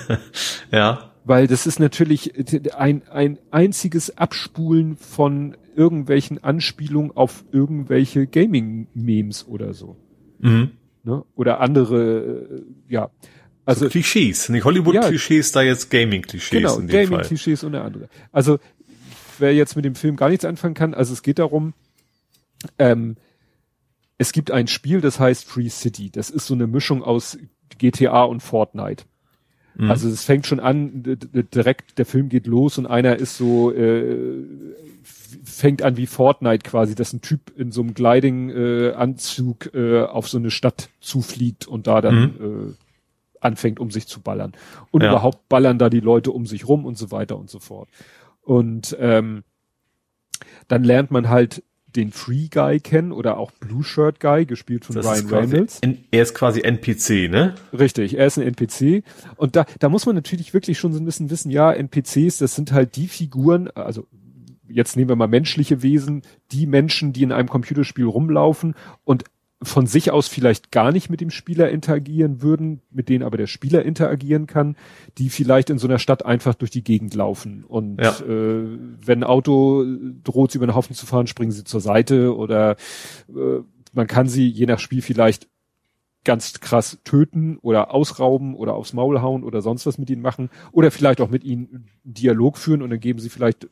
ja 0.71 1.13
weil 1.27 1.49
das 1.49 1.67
ist 1.67 1.81
natürlich 1.81 2.35
ein, 2.77 3.03
ein 3.09 3.39
einziges 3.51 4.17
Abspulen 4.17 4.97
von 4.97 5.57
irgendwelchen 5.75 6.43
Anspielungen 6.43 7.11
auf 7.11 7.45
irgendwelche 7.51 8.29
Gaming-Memes 8.29 9.49
oder 9.49 9.75
so. 9.75 9.97
Mhm. 10.39 10.71
Ne? 11.03 11.25
Oder 11.35 11.61
andere, 11.61 12.63
äh, 12.89 12.93
ja. 12.93 13.11
Also 13.65 13.87
so 13.87 13.91
Klischees, 13.91 14.49
nicht 14.51 14.65
Hollywood-Klischees, 14.65 15.53
ja, 15.53 15.61
da 15.61 15.67
jetzt 15.67 15.91
Gaming-Klischees. 15.91 16.51
Genau, 16.51 16.79
Gaming-Klischees 16.79 17.65
und 17.65 17.75
eine 17.75 17.85
andere. 17.85 18.09
Also 18.31 18.61
wer 19.41 19.53
jetzt 19.53 19.75
mit 19.75 19.85
dem 19.85 19.97
Film 19.97 20.15
gar 20.15 20.29
nichts 20.29 20.45
anfangen 20.45 20.75
kann, 20.75 20.95
also 20.95 21.13
es 21.13 21.23
geht 21.25 21.41
darum, 21.41 21.75
ähm, 22.79 23.17
es 24.17 24.31
gibt 24.31 24.53
ein 24.53 24.69
Spiel, 24.69 25.01
das 25.01 25.19
heißt 25.19 25.45
Free 25.45 25.71
City. 25.71 26.09
Das 26.11 26.31
ist 26.31 26.47
so 26.47 26.55
eine 26.55 26.69
Mischung 26.69 27.03
aus 27.03 27.37
GTA 27.79 28.23
und 28.23 28.45
Fortnite. 28.45 29.05
Mhm. 29.77 29.91
Also 29.91 30.09
es 30.09 30.25
fängt 30.25 30.47
schon 30.47 30.61
an, 30.61 31.03
direkt 31.05 31.99
der 31.99 32.07
Film 32.07 32.29
geht 32.29 32.47
los 32.47 32.79
und 32.79 32.87
einer 32.87 33.17
ist 33.17 33.37
so, 33.37 33.73
äh, 33.73 34.43
fängt 35.45 35.83
an 35.83 35.97
wie 35.97 36.07
Fortnite 36.07 36.69
quasi, 36.69 36.95
dass 36.95 37.13
ein 37.13 37.21
Typ 37.21 37.53
in 37.57 37.73
so 37.73 37.83
einem 37.83 37.95
Gliding-Anzug 37.95 39.75
äh, 39.75 39.79
äh, 39.79 40.05
auf 40.05 40.29
so 40.29 40.39
eine 40.39 40.51
Stadt 40.51 40.89
zufliegt 41.01 41.67
und 41.67 41.87
da 41.87 42.01
dann 42.01 42.21
mhm. 42.21 42.71
äh, 42.71 42.75
anfängt, 43.41 43.81
um 43.81 43.91
sich 43.91 44.07
zu 44.07 44.21
ballern. 44.21 44.53
Und 44.91 45.03
ja. 45.03 45.11
überhaupt 45.11 45.49
ballern 45.49 45.79
da 45.79 45.91
die 45.91 46.01
Leute 46.01 46.31
um 46.31 46.47
sich 46.47 46.67
rum 46.67 46.85
und 46.85 46.97
so 46.97 47.11
weiter 47.11 47.37
und 47.37 47.51
so 47.51 47.59
fort. 47.59 47.89
Und 48.43 48.97
ähm, 48.99 49.45
dann 50.69 50.85
lernt 50.85 51.11
man 51.11 51.29
halt 51.29 51.63
den 51.97 52.13
Free 52.13 52.49
Guy 52.49 52.81
kennen 52.81 53.13
oder 53.13 53.39
auch 53.39 53.51
Blue 53.53 53.83
Shirt 53.83 54.21
Guy, 54.21 54.47
gespielt 54.47 54.85
von 54.85 54.97
das 54.97 55.07
Ryan 55.07 55.27
Reynolds. 55.29 55.81
er 56.11 56.23
ist 56.23 56.35
quasi 56.35 56.61
NPC, 56.61 57.31
ne? 57.31 57.55
Richtig, 57.73 58.17
er 58.19 58.27
ist 58.27 58.39
ein 58.39 58.47
NPC. 58.47 59.03
Und 59.37 59.57
da, 59.57 59.65
da 59.79 59.89
muss 59.89 60.07
man 60.07 60.15
natürlich 60.15 60.55
wirklich 60.55 60.79
schon 60.79 60.93
so 60.93 61.01
ein 61.01 61.05
bisschen 61.05 61.31
wissen, 61.31 61.51
ja, 61.51 61.73
NPCs, 61.73 62.39
das 62.39 62.55
sind 62.55 62.73
halt 62.73 62.97
die 62.97 63.09
Figuren, 63.09 63.69
also 63.75 64.07
jetzt 64.69 64.97
nehmen 64.97 65.09
wir 65.09 65.17
mal 65.17 65.29
menschliche 65.29 65.83
Wesen, 65.83 66.23
die 66.53 66.67
Menschen, 66.67 67.13
die 67.13 67.23
in 67.23 67.33
einem 67.33 67.49
Computerspiel 67.49 68.05
rumlaufen 68.05 68.75
und 69.05 69.25
von 69.63 69.87
sich 69.87 70.11
aus 70.11 70.29
vielleicht 70.29 70.71
gar 70.71 70.93
nicht 70.93 71.09
mit 71.09 71.21
dem 71.21 71.31
Spieler 71.31 71.71
interagieren 71.71 72.43
würden, 72.43 72.83
mit 72.91 73.09
denen 73.09 73.25
aber 73.25 73.39
der 73.39 73.47
Spieler 73.47 73.85
interagieren 73.85 74.47
kann, 74.47 74.77
die 75.17 75.31
vielleicht 75.31 75.71
in 75.71 75.79
so 75.79 75.87
einer 75.87 75.99
Stadt 75.99 76.27
einfach 76.27 76.55
durch 76.55 76.71
die 76.71 76.85
Gegend 76.85 77.15
laufen. 77.15 77.65
Und 77.65 78.01
ja. 78.01 78.11
äh, 78.21 78.79
wenn 79.05 79.21
ein 79.21 79.25
Auto 79.25 79.85
droht, 80.23 80.53
sie 80.53 80.59
über 80.59 80.67
den 80.67 80.75
Haufen 80.75 80.95
zu 80.95 81.07
fahren, 81.07 81.27
springen 81.27 81.53
sie 81.53 81.65
zur 81.65 81.81
Seite 81.81 82.37
oder 82.37 82.77
äh, 83.29 83.61
man 83.95 84.07
kann 84.07 84.29
sie 84.29 84.47
je 84.47 84.67
nach 84.67 84.79
Spiel 84.79 85.01
vielleicht 85.01 85.49
ganz 86.23 86.61
krass 86.61 86.99
töten 87.05 87.57
oder 87.63 87.95
ausrauben 87.95 88.57
oder 88.57 88.75
aufs 88.75 88.93
Maul 88.93 89.23
hauen 89.23 89.43
oder 89.43 89.63
sonst 89.63 89.87
was 89.87 89.97
mit 89.97 90.11
ihnen 90.11 90.23
machen 90.23 90.51
oder 90.73 90.91
vielleicht 90.91 91.21
auch 91.21 91.31
mit 91.31 91.45
ihnen 91.45 91.89
Dialog 92.05 92.59
führen 92.59 92.83
und 92.83 92.91
dann 92.91 93.01
geben 93.01 93.21
sie 93.21 93.31
vielleicht 93.31 93.69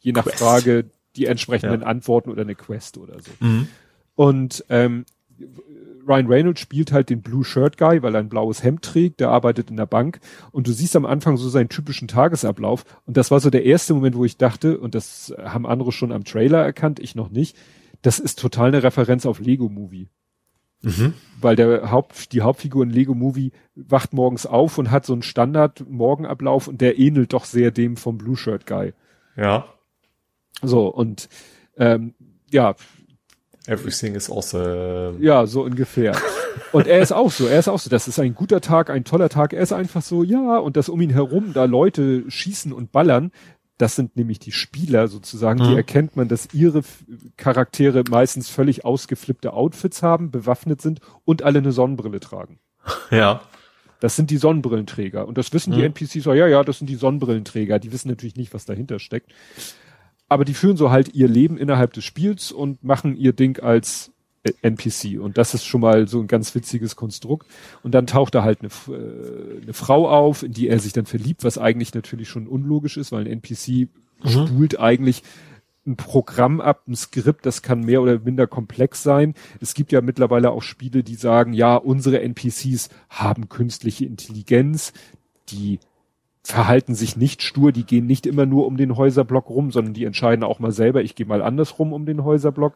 je 0.00 0.12
nach 0.12 0.24
Quest. 0.24 0.38
Frage 0.38 0.90
die 1.16 1.24
entsprechenden 1.24 1.80
ja. 1.80 1.86
Antworten 1.86 2.30
oder 2.30 2.42
eine 2.42 2.54
Quest 2.54 2.98
oder 2.98 3.14
so. 3.20 3.30
Mhm. 3.40 3.68
Und 4.14 4.64
ähm, 4.68 5.04
Ryan 6.06 6.26
Reynolds 6.26 6.60
spielt 6.60 6.92
halt 6.92 7.10
den 7.10 7.20
Blue 7.20 7.44
Shirt 7.44 7.78
Guy, 7.78 8.02
weil 8.02 8.14
er 8.14 8.20
ein 8.20 8.28
blaues 8.28 8.62
Hemd 8.62 8.82
trägt, 8.82 9.20
der 9.20 9.30
arbeitet 9.30 9.70
in 9.70 9.76
der 9.76 9.86
Bank 9.86 10.20
und 10.52 10.66
du 10.68 10.72
siehst 10.72 10.94
am 10.94 11.04
Anfang 11.04 11.36
so 11.36 11.48
seinen 11.48 11.68
typischen 11.68 12.08
Tagesablauf 12.08 12.84
und 13.06 13.16
das 13.16 13.30
war 13.30 13.40
so 13.40 13.50
der 13.50 13.64
erste 13.64 13.94
Moment, 13.94 14.16
wo 14.16 14.24
ich 14.24 14.36
dachte, 14.36 14.78
und 14.78 14.94
das 14.94 15.34
haben 15.42 15.66
andere 15.66 15.92
schon 15.92 16.12
am 16.12 16.24
Trailer 16.24 16.62
erkannt, 16.62 17.00
ich 17.00 17.14
noch 17.14 17.30
nicht, 17.30 17.56
das 18.02 18.18
ist 18.18 18.38
total 18.38 18.68
eine 18.68 18.82
Referenz 18.82 19.26
auf 19.26 19.40
Lego 19.40 19.68
Movie. 19.68 20.08
Mhm. 20.82 21.14
Weil 21.40 21.56
der 21.56 21.90
Haupt, 21.90 22.32
die 22.32 22.42
Hauptfigur 22.42 22.84
in 22.84 22.90
Lego 22.90 23.14
Movie 23.14 23.52
wacht 23.74 24.12
morgens 24.12 24.46
auf 24.46 24.78
und 24.78 24.90
hat 24.90 25.04
so 25.04 25.14
einen 25.14 25.22
Standard 25.22 25.88
Morgenablauf 25.88 26.68
und 26.68 26.80
der 26.80 26.98
ähnelt 26.98 27.32
doch 27.32 27.44
sehr 27.44 27.70
dem 27.70 27.96
vom 27.96 28.18
Blue 28.18 28.36
Shirt 28.36 28.66
Guy. 28.66 28.92
Ja. 29.36 29.66
So, 30.62 30.86
und 30.86 31.28
ähm, 31.76 32.14
ja, 32.50 32.74
Everything 33.66 34.14
is 34.14 34.30
awesome. 34.30 35.16
Ja, 35.20 35.46
so 35.46 35.62
ungefähr. 35.62 36.16
Und 36.72 36.86
er 36.86 37.00
ist 37.00 37.12
auch 37.12 37.30
so, 37.30 37.46
er 37.46 37.58
ist 37.58 37.68
auch 37.68 37.78
so, 37.78 37.90
das 37.90 38.08
ist 38.08 38.18
ein 38.18 38.34
guter 38.34 38.60
Tag, 38.60 38.90
ein 38.90 39.04
toller 39.04 39.28
Tag, 39.28 39.52
er 39.52 39.62
ist 39.62 39.72
einfach 39.72 40.02
so, 40.02 40.22
ja, 40.22 40.58
und 40.58 40.76
das 40.76 40.88
um 40.88 41.00
ihn 41.00 41.10
herum, 41.10 41.52
da 41.52 41.64
Leute 41.64 42.24
schießen 42.28 42.72
und 42.72 42.92
ballern, 42.92 43.32
das 43.78 43.94
sind 43.94 44.16
nämlich 44.16 44.38
die 44.38 44.52
Spieler 44.52 45.08
sozusagen, 45.08 45.62
mhm. 45.62 45.68
die 45.68 45.76
erkennt 45.76 46.16
man, 46.16 46.28
dass 46.28 46.48
ihre 46.52 46.82
Charaktere 47.36 48.04
meistens 48.08 48.48
völlig 48.48 48.84
ausgeflippte 48.84 49.52
Outfits 49.52 50.02
haben, 50.02 50.30
bewaffnet 50.30 50.80
sind 50.80 51.00
und 51.24 51.42
alle 51.42 51.58
eine 51.58 51.72
Sonnenbrille 51.72 52.20
tragen. 52.20 52.58
Ja. 53.10 53.42
Das 53.98 54.14
sind 54.14 54.30
die 54.30 54.36
Sonnenbrillenträger. 54.36 55.26
Und 55.26 55.38
das 55.38 55.54
wissen 55.54 55.72
mhm. 55.72 55.76
die 55.78 55.84
NPCs 55.84 56.24
so, 56.24 56.34
ja, 56.34 56.46
ja, 56.46 56.62
das 56.62 56.78
sind 56.78 56.86
die 56.86 56.96
Sonnenbrillenträger. 56.96 57.78
Die 57.78 57.92
wissen 57.92 58.08
natürlich 58.08 58.36
nicht, 58.36 58.52
was 58.52 58.66
dahinter 58.66 58.98
steckt 58.98 59.32
aber 60.28 60.44
die 60.44 60.54
führen 60.54 60.76
so 60.76 60.90
halt 60.90 61.14
ihr 61.14 61.28
Leben 61.28 61.56
innerhalb 61.56 61.92
des 61.92 62.04
Spiels 62.04 62.52
und 62.52 62.82
machen 62.82 63.16
ihr 63.16 63.32
Ding 63.32 63.60
als 63.60 64.12
NPC. 64.62 65.18
Und 65.20 65.38
das 65.38 65.54
ist 65.54 65.64
schon 65.64 65.80
mal 65.80 66.08
so 66.08 66.20
ein 66.20 66.26
ganz 66.26 66.54
witziges 66.54 66.96
Konstrukt. 66.96 67.46
Und 67.82 67.92
dann 67.94 68.06
taucht 68.06 68.34
da 68.34 68.42
halt 68.42 68.60
eine, 68.60 68.70
äh, 68.94 69.62
eine 69.62 69.72
Frau 69.72 70.08
auf, 70.08 70.42
in 70.42 70.52
die 70.52 70.68
er 70.68 70.78
sich 70.78 70.92
dann 70.92 71.06
verliebt, 71.06 71.44
was 71.44 71.58
eigentlich 71.58 71.94
natürlich 71.94 72.28
schon 72.28 72.46
unlogisch 72.46 72.96
ist, 72.96 73.12
weil 73.12 73.22
ein 73.22 73.32
NPC 73.32 73.88
mhm. 74.22 74.28
spult 74.28 74.78
eigentlich 74.78 75.22
ein 75.86 75.96
Programm 75.96 76.60
ab, 76.60 76.82
ein 76.88 76.96
Skript, 76.96 77.46
das 77.46 77.62
kann 77.62 77.80
mehr 77.80 78.02
oder 78.02 78.18
minder 78.18 78.48
komplex 78.48 79.04
sein. 79.04 79.34
Es 79.60 79.74
gibt 79.74 79.92
ja 79.92 80.00
mittlerweile 80.00 80.50
auch 80.50 80.62
Spiele, 80.62 81.04
die 81.04 81.14
sagen, 81.14 81.52
ja, 81.52 81.76
unsere 81.76 82.20
NPCs 82.20 82.88
haben 83.08 83.48
künstliche 83.48 84.04
Intelligenz, 84.04 84.92
die 85.48 85.78
verhalten 86.52 86.94
sich 86.94 87.16
nicht 87.16 87.42
stur, 87.42 87.72
die 87.72 87.84
gehen 87.84 88.06
nicht 88.06 88.26
immer 88.26 88.46
nur 88.46 88.66
um 88.66 88.76
den 88.76 88.96
Häuserblock 88.96 89.48
rum, 89.48 89.72
sondern 89.72 89.94
die 89.94 90.04
entscheiden 90.04 90.44
auch 90.44 90.58
mal 90.58 90.72
selber, 90.72 91.02
ich 91.02 91.14
gehe 91.14 91.26
mal 91.26 91.42
andersrum 91.42 91.92
um 91.92 92.06
den 92.06 92.24
Häuserblock. 92.24 92.74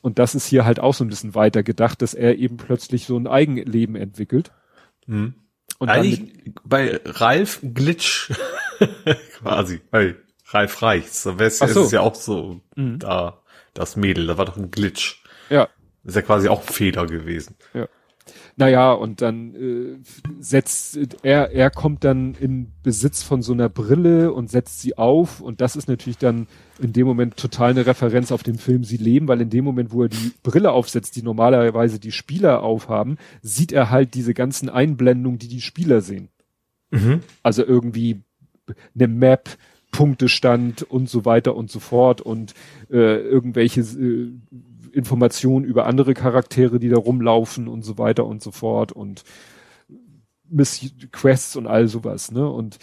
Und 0.00 0.18
das 0.18 0.34
ist 0.34 0.46
hier 0.46 0.64
halt 0.64 0.80
auch 0.80 0.94
so 0.94 1.04
ein 1.04 1.08
bisschen 1.08 1.34
weiter 1.34 1.62
gedacht, 1.62 2.02
dass 2.02 2.14
er 2.14 2.38
eben 2.38 2.56
plötzlich 2.56 3.06
so 3.06 3.16
ein 3.16 3.26
Eigenleben 3.26 3.96
entwickelt. 3.96 4.52
Mhm. 5.06 5.34
Und 5.78 5.88
Eigentlich 5.88 6.52
bei 6.64 7.00
Ralf 7.04 7.60
Glitch 7.62 8.32
quasi, 9.38 9.80
bei 9.90 10.16
Ralf 10.48 10.82
Reichs, 10.82 11.22
da 11.22 11.38
wäre 11.38 11.48
es 11.48 11.58
so. 11.58 11.88
ja 11.90 12.00
auch 12.00 12.14
so, 12.14 12.60
mhm. 12.74 12.98
da, 12.98 13.42
das 13.74 13.96
Mädel, 13.96 14.26
da 14.26 14.38
war 14.38 14.44
doch 14.44 14.56
ein 14.56 14.70
Glitch. 14.70 15.22
Ja. 15.50 15.68
ist 16.04 16.16
ja 16.16 16.22
quasi 16.22 16.48
auch 16.48 16.66
ein 16.66 16.72
Fehler 16.72 17.06
gewesen. 17.06 17.56
Ja. 17.74 17.88
Naja, 18.58 18.92
und 18.92 19.22
dann 19.22 19.54
äh, 19.54 19.98
setzt 20.40 20.98
er, 21.22 21.52
er 21.52 21.70
kommt 21.70 22.02
dann 22.02 22.34
in 22.34 22.72
Besitz 22.82 23.22
von 23.22 23.40
so 23.40 23.52
einer 23.52 23.68
Brille 23.68 24.32
und 24.32 24.50
setzt 24.50 24.80
sie 24.80 24.98
auf 24.98 25.40
und 25.40 25.60
das 25.60 25.76
ist 25.76 25.86
natürlich 25.86 26.18
dann 26.18 26.48
in 26.80 26.92
dem 26.92 27.06
Moment 27.06 27.36
total 27.36 27.70
eine 27.70 27.86
Referenz 27.86 28.32
auf 28.32 28.42
den 28.42 28.58
Film 28.58 28.82
Sie 28.82 28.96
leben, 28.96 29.28
weil 29.28 29.40
in 29.40 29.50
dem 29.50 29.64
Moment, 29.64 29.92
wo 29.92 30.02
er 30.02 30.08
die 30.08 30.32
Brille 30.42 30.72
aufsetzt, 30.72 31.14
die 31.14 31.22
normalerweise 31.22 32.00
die 32.00 32.10
Spieler 32.10 32.64
aufhaben, 32.64 33.16
sieht 33.42 33.70
er 33.70 33.90
halt 33.90 34.14
diese 34.14 34.34
ganzen 34.34 34.68
Einblendungen, 34.68 35.38
die 35.38 35.48
die 35.48 35.60
Spieler 35.60 36.00
sehen. 36.00 36.28
Mhm. 36.90 37.20
Also 37.44 37.64
irgendwie 37.64 38.22
eine 38.92 39.06
Map, 39.06 39.50
Punktestand 39.92 40.82
und 40.82 41.08
so 41.08 41.24
weiter 41.24 41.54
und 41.54 41.70
so 41.70 41.78
fort 41.78 42.20
und 42.20 42.54
äh, 42.90 43.20
irgendwelche 43.20 43.82
äh, 43.82 44.32
Informationen 44.92 45.64
über 45.64 45.86
andere 45.86 46.14
Charaktere, 46.14 46.78
die 46.78 46.88
da 46.88 46.96
rumlaufen 46.96 47.68
und 47.68 47.82
so 47.82 47.98
weiter 47.98 48.26
und 48.26 48.42
so 48.42 48.50
fort 48.50 48.92
und 48.92 49.24
Miss 50.50 50.92
Quests 51.12 51.56
und 51.56 51.66
all 51.66 51.88
sowas, 51.88 52.30
ne? 52.30 52.48
Und 52.48 52.78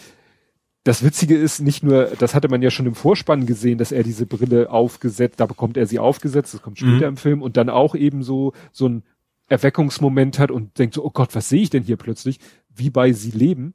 das 0.84 1.04
Witzige 1.04 1.36
ist 1.36 1.62
nicht 1.62 1.82
nur, 1.82 2.12
das 2.20 2.36
hatte 2.36 2.48
man 2.48 2.62
ja 2.62 2.70
schon 2.70 2.86
im 2.86 2.94
Vorspann 2.94 3.48
gesehen, 3.48 3.80
dass 3.80 3.92
er 3.92 4.04
diese 4.04 4.28
Brille 4.28 4.70
aufgesetzt, 4.70 5.40
da 5.40 5.48
bekommt 5.48 5.78
er 5.78 5.88
sie 5.88 5.98
aufgesetzt, 5.98 6.54
das 6.54 6.62
kommt 6.62 6.78
später 6.78 7.08
mhm. 7.08 7.14
im 7.14 7.18
Film 7.18 7.42
und 7.42 7.58
dann 7.58 7.70
auch 7.70 7.96
eben 7.96 8.22
so, 8.22 8.54
so 8.72 8.88
ein 8.88 9.04
Erweckungsmoment 9.48 10.38
hat 10.38 10.52
und 10.52 10.78
denkt 10.78 10.94
so, 10.94 11.04
oh 11.04 11.10
Gott, 11.10 11.34
was 11.34 11.50
sehe 11.50 11.62
ich 11.62 11.72
denn 11.72 11.84
hier 11.84 11.98
plötzlich? 11.98 12.40
Wie 12.70 12.92
bei 12.92 13.14
Sie 13.14 13.32
leben. 13.32 13.74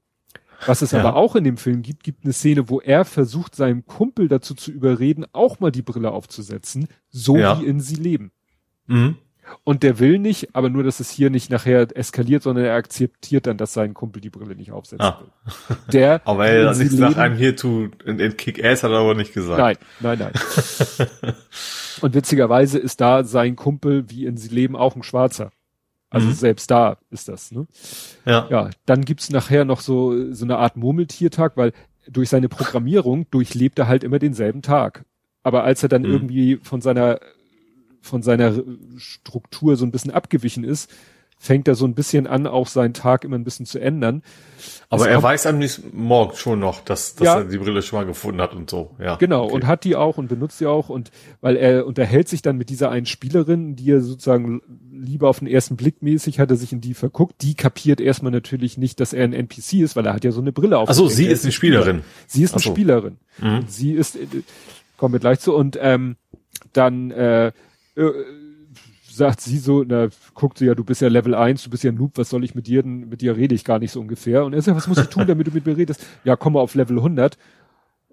Was 0.67 0.83
es 0.83 0.91
ja. 0.91 1.01
aber 1.01 1.17
auch 1.17 1.37
in 1.37 1.45
dem 1.45 1.57
Film 1.57 1.83
gibt, 1.83 2.03
gibt 2.03 2.25
eine 2.25 2.33
Szene, 2.33 2.69
wo 2.69 2.81
er 2.81 3.05
versucht, 3.05 3.55
seinem 3.55 3.87
Kumpel 3.87 4.29
dazu 4.29 4.55
zu 4.55 4.71
überreden, 4.71 5.27
auch 5.33 5.61
mal 5.61 5.71
die 5.71 5.83
Brille 5.83 6.11
aufzusetzen, 6.11 6.89
so 7.09 7.37
ja. 7.37 7.61
wie 7.61 7.67
in 7.67 7.81
sie 7.81 7.97
leben. 7.97 8.31
Mhm. 8.87 9.17
Und 9.65 9.83
der 9.83 9.99
will 9.99 10.19
nicht, 10.19 10.55
aber 10.55 10.71
nur, 10.71 10.85
dass 10.85 11.01
es 11.01 11.11
hier 11.11 11.31
nicht 11.31 11.51
nachher 11.51 11.89
eskaliert, 11.97 12.43
sondern 12.43 12.65
er 12.65 12.75
akzeptiert 12.75 13.47
dann, 13.47 13.57
dass 13.57 13.73
sein 13.73 13.95
Kumpel 13.95 14.21
die 14.21 14.31
Brille 14.31 14.55
nicht 14.55 14.71
aufsetzen 14.71 15.07
ah. 15.07 15.21
will. 15.21 15.77
Der, 15.93 16.21
aber 16.27 16.47
er 16.47 16.71
hat 16.71 16.77
nichts 16.77 16.95
nach 16.95 17.17
einem 17.17 17.37
hier 17.37 17.57
tut, 17.57 18.03
in, 18.05 18.21
in 18.21 18.37
Kick-Ass 18.37 18.83
hat 18.83 18.93
er 18.93 18.99
aber 18.99 19.15
nicht 19.15 19.33
gesagt. 19.33 19.59
Nein, 19.59 19.77
nein, 20.01 20.19
nein. 20.19 20.33
Und 22.01 22.15
witzigerweise 22.15 22.79
ist 22.79 23.01
da 23.01 23.25
sein 23.25 23.57
Kumpel 23.57 24.09
wie 24.09 24.25
in 24.25 24.37
sie 24.37 24.49
leben 24.49 24.77
auch 24.77 24.97
ein 24.97 25.03
Schwarzer. 25.03 25.51
Also 26.11 26.27
mhm. 26.27 26.33
selbst 26.33 26.71
da 26.71 26.99
ist 27.11 27.29
das, 27.29 27.53
ne? 27.53 27.67
Ja. 28.27 28.49
Ja, 28.51 28.71
dann 28.85 29.05
gibt's 29.05 29.31
nachher 29.31 29.65
noch 29.65 29.81
so, 29.81 30.33
so 30.33 30.45
eine 30.45 30.59
Art 30.59 30.77
Murmeltiertag, 30.77 31.57
weil 31.57 31.73
durch 32.09 32.29
seine 32.29 32.49
Programmierung 32.49 33.31
durchlebt 33.31 33.79
er 33.79 33.87
halt 33.87 34.03
immer 34.03 34.19
denselben 34.19 34.63
Tag. 34.63 35.05
Aber 35.43 35.63
als 35.65 35.83
er 35.83 35.89
dann 35.89 36.03
mhm. 36.03 36.11
irgendwie 36.11 36.57
von 36.57 36.81
seiner, 36.81 37.21
von 38.01 38.23
seiner 38.23 38.55
Struktur 38.97 39.77
so 39.77 39.87
ein 39.87 39.93
bisschen 39.93 40.11
abgewichen 40.11 40.65
ist, 40.65 40.93
fängt 41.43 41.67
er 41.69 41.75
so 41.75 41.87
ein 41.87 41.95
bisschen 41.95 42.27
an, 42.27 42.47
auch 42.47 42.67
seinen 42.67 42.93
Tag 42.93 43.25
immer 43.25 43.37
ein 43.37 43.45
bisschen 43.45 43.65
zu 43.65 43.79
ändern. 43.79 44.23
Aber 44.91 45.07
es 45.07 45.11
er 45.11 45.23
weiß 45.23 45.47
am 45.47 45.59
nächsten 45.59 45.97
Morgen 45.97 46.37
schon 46.37 46.61
noch, 46.61 46.85
dass, 46.85 47.15
dass 47.15 47.25
ja, 47.25 47.39
er 47.39 47.45
die 47.45 47.57
Brille 47.57 47.81
schon 47.81 47.99
mal 47.99 48.05
gefunden 48.05 48.43
hat 48.43 48.53
und 48.53 48.69
so, 48.69 48.91
ja. 48.99 49.17
Genau, 49.17 49.45
okay. 49.45 49.55
und 49.55 49.67
hat 49.67 49.85
die 49.85 49.97
auch 49.97 50.19
und 50.19 50.29
benutzt 50.29 50.59
sie 50.59 50.67
auch 50.67 50.91
und 50.91 51.11
weil 51.41 51.57
er 51.57 51.87
unterhält 51.87 52.29
sich 52.29 52.43
dann 52.43 52.59
mit 52.59 52.69
dieser 52.69 52.91
einen 52.91 53.07
Spielerin, 53.07 53.75
die 53.75 53.91
er 53.91 54.03
sozusagen 54.03 54.61
lieber 54.93 55.31
auf 55.31 55.39
den 55.39 55.49
ersten 55.49 55.77
Blick 55.77 56.03
mäßig 56.03 56.39
hat 56.41 56.51
er 56.51 56.59
sich 56.59 56.73
in 56.75 56.83
die 56.83 56.93
verguckt, 56.93 57.41
die 57.41 57.55
kapiert 57.55 58.03
erstmal 58.03 58.33
natürlich 58.33 58.77
nicht, 58.77 59.01
dass 59.01 59.15
er 59.15 59.25
ein 59.25 59.33
NPC 59.33 59.81
ist, 59.81 59.97
weil 59.97 60.05
er 60.05 60.13
hat 60.13 60.25
ja 60.25 60.33
so 60.33 60.43
eine 60.43 60.53
Brille 60.53 60.77
auf. 60.77 60.91
Ach 60.91 60.95
so, 60.95 61.09
sie 61.09 61.25
ist 61.25 61.43
eine 61.43 61.53
Spielerin. 61.53 62.03
Sie 62.27 62.43
ist 62.43 62.53
eine 62.53 62.61
so. 62.61 62.71
Spielerin. 62.71 63.17
Mhm. 63.39 63.65
Sie 63.67 63.95
ist, 63.95 64.17
äh, 64.17 64.27
kommen 64.99 65.15
wir 65.15 65.21
gleich 65.21 65.41
zu 65.41 65.55
und 65.55 65.79
ähm, 65.81 66.17
dann 66.75 67.11
äh, 67.13 67.47
äh 67.47 67.53
sagt 69.21 69.43
sie 69.43 69.59
so, 69.59 69.85
na, 69.87 70.09
guckt 70.35 70.59
sie 70.59 70.65
ja, 70.65 70.75
du 70.75 70.83
bist 70.83 71.03
ja 71.03 71.09
Level 71.09 71.35
1, 71.35 71.63
du 71.63 71.71
bist 71.71 71.85
ja 71.85 71.93
ein 71.93 71.97
Noob, 71.97 72.13
was 72.15 72.31
soll 72.31 72.43
ich 72.43 72.55
mit 72.55 72.67
dir 72.67 72.83
denn, 72.83 73.09
mit 73.11 73.21
dir 73.21 73.37
rede 73.37 73.55
ich 73.55 73.65
gar 73.65 73.79
nicht 73.79 73.93
so 73.93 74.01
ungefähr. 74.01 74.47
Und 74.47 74.55
er 74.55 74.63
sagt, 74.63 74.77
was 74.77 74.89
muss 74.89 74.99
ich 74.99 75.09
tun, 75.09 75.27
damit 75.27 75.47
du 75.47 75.53
mit 75.53 75.67
mir 75.67 75.77
redest? 75.77 76.07
Ja, 76.25 76.37
komm 76.37 76.55
mal 76.55 76.61
auf 76.61 76.75
Level 76.75 76.97
100. 76.97 77.37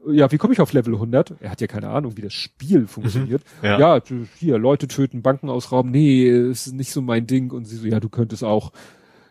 Ja, 0.09 0.29
wie 0.31 0.37
komme 0.37 0.53
ich 0.53 0.59
auf 0.59 0.73
Level 0.73 0.93
100? 0.93 1.35
Er 1.39 1.49
hat 1.49 1.61
ja 1.61 1.67
keine 1.67 1.89
Ahnung, 1.89 2.17
wie 2.17 2.21
das 2.21 2.33
Spiel 2.33 2.81
mhm. 2.81 2.87
funktioniert. 2.87 3.41
Mhm, 3.61 3.65
ja. 3.65 3.79
ja, 3.79 4.01
hier, 4.37 4.57
Leute 4.57 4.89
töten, 4.89 5.21
Banken 5.21 5.49
ausrauben. 5.49 5.91
Nee, 5.91 6.27
ist 6.27 6.73
nicht 6.73 6.91
so 6.91 7.01
mein 7.01 7.25
Ding. 7.25 7.51
Und 7.51 7.65
sie 7.65 7.77
so, 7.77 7.87
ja, 7.87 8.01
du 8.01 8.09
könntest 8.09 8.43
auch 8.43 8.73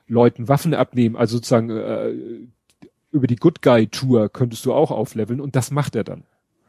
Leuten 0.09 0.49
Waffen 0.49 0.73
abnehmen. 0.73 1.15
Also 1.15 1.37
sozusagen 1.37 1.71
äh, 1.71 2.13
über 3.11 3.27
die 3.27 3.37
Good 3.37 3.61
Guy 3.61 3.87
Tour 3.89 4.31
könntest 4.31 4.65
du 4.65 4.73
auch 4.73 4.91
aufleveln. 4.91 5.41
Und 5.41 5.57
das 5.57 5.71
macht 5.71 5.95
er 5.95 6.05
dann. 6.05 6.25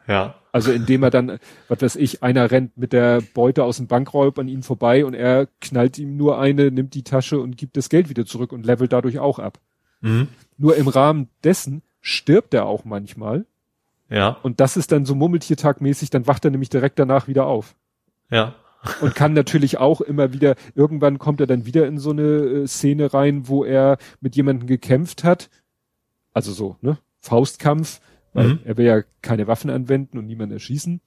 Ja. 0.07 0.35
Also 0.57 0.71
indem 0.71 1.03
er 1.03 1.11
dann, 1.11 1.37
was 1.67 1.81
weiß 1.81 1.95
ich, 1.97 2.23
einer 2.23 2.49
rennt 2.49 2.75
mit 2.77 2.91
der 2.91 3.21
Beute 3.21 3.63
aus 3.63 3.77
dem 3.77 3.85
Bankraub 3.85 4.39
an 4.39 4.47
ihm 4.47 4.63
vorbei 4.63 5.05
und 5.05 5.13
er 5.13 5.47
knallt 5.61 5.99
ihm 5.99 6.17
nur 6.17 6.39
eine, 6.39 6.71
nimmt 6.71 6.95
die 6.95 7.03
Tasche 7.03 7.39
und 7.39 7.57
gibt 7.57 7.77
das 7.77 7.89
Geld 7.89 8.09
wieder 8.09 8.25
zurück 8.25 8.51
und 8.51 8.65
levelt 8.65 8.91
dadurch 8.91 9.19
auch 9.19 9.37
ab. 9.37 9.59
Mhm. 10.01 10.29
Nur 10.57 10.75
im 10.75 10.87
Rahmen 10.87 11.29
dessen 11.43 11.83
stirbt 12.01 12.55
er 12.55 12.65
auch 12.65 12.85
manchmal. 12.85 13.45
Ja. 14.09 14.29
Und 14.41 14.59
das 14.59 14.77
ist 14.77 14.91
dann 14.91 15.05
so 15.05 15.13
Mummeltiertagmäßig, 15.13 16.09
dann 16.09 16.25
wacht 16.25 16.43
er 16.43 16.49
nämlich 16.49 16.69
direkt 16.69 16.97
danach 16.97 17.27
wieder 17.27 17.45
auf. 17.45 17.75
Ja. 18.31 18.55
und 19.01 19.13
kann 19.13 19.33
natürlich 19.33 19.77
auch 19.77 20.01
immer 20.01 20.33
wieder, 20.33 20.55
irgendwann 20.73 21.19
kommt 21.19 21.39
er 21.39 21.47
dann 21.47 21.67
wieder 21.67 21.85
in 21.85 21.99
so 21.99 22.09
eine 22.09 22.23
äh, 22.23 22.67
Szene 22.67 23.13
rein, 23.13 23.47
wo 23.47 23.63
er 23.63 23.99
mit 24.21 24.35
jemandem 24.35 24.67
gekämpft 24.67 25.23
hat. 25.23 25.51
Also 26.33 26.51
so, 26.51 26.77
ne? 26.81 26.97
Faustkampf 27.19 27.99
weil 28.37 28.49
mhm. 28.49 28.59
er 28.65 28.77
will 28.77 28.85
ja 28.85 29.01
keine 29.23 29.47
Waffen 29.47 29.71
anwenden 29.71 30.19
und 30.19 30.27
niemanden 30.27 30.53
erschießen, 30.53 31.01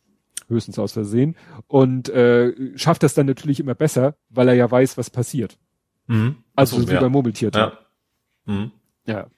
höchstens 0.48 0.80
aus 0.80 0.90
Versehen. 0.90 1.36
Und 1.68 2.08
äh, 2.08 2.76
schafft 2.76 3.04
das 3.04 3.14
dann 3.14 3.26
natürlich 3.26 3.60
immer 3.60 3.76
besser, 3.76 4.16
weil 4.30 4.48
er 4.48 4.54
ja 4.54 4.68
weiß, 4.68 4.98
was 4.98 5.10
passiert. 5.10 5.56
Mhm. 6.08 6.38
Also 6.56 6.80
so, 6.80 6.88
wie 6.88 6.94
ja. 6.94 7.00
beim 7.00 7.12
Murmeltier. 7.12 7.52
Ja. 7.54 7.78
Mhm. 8.46 8.72
ja. 9.06 9.28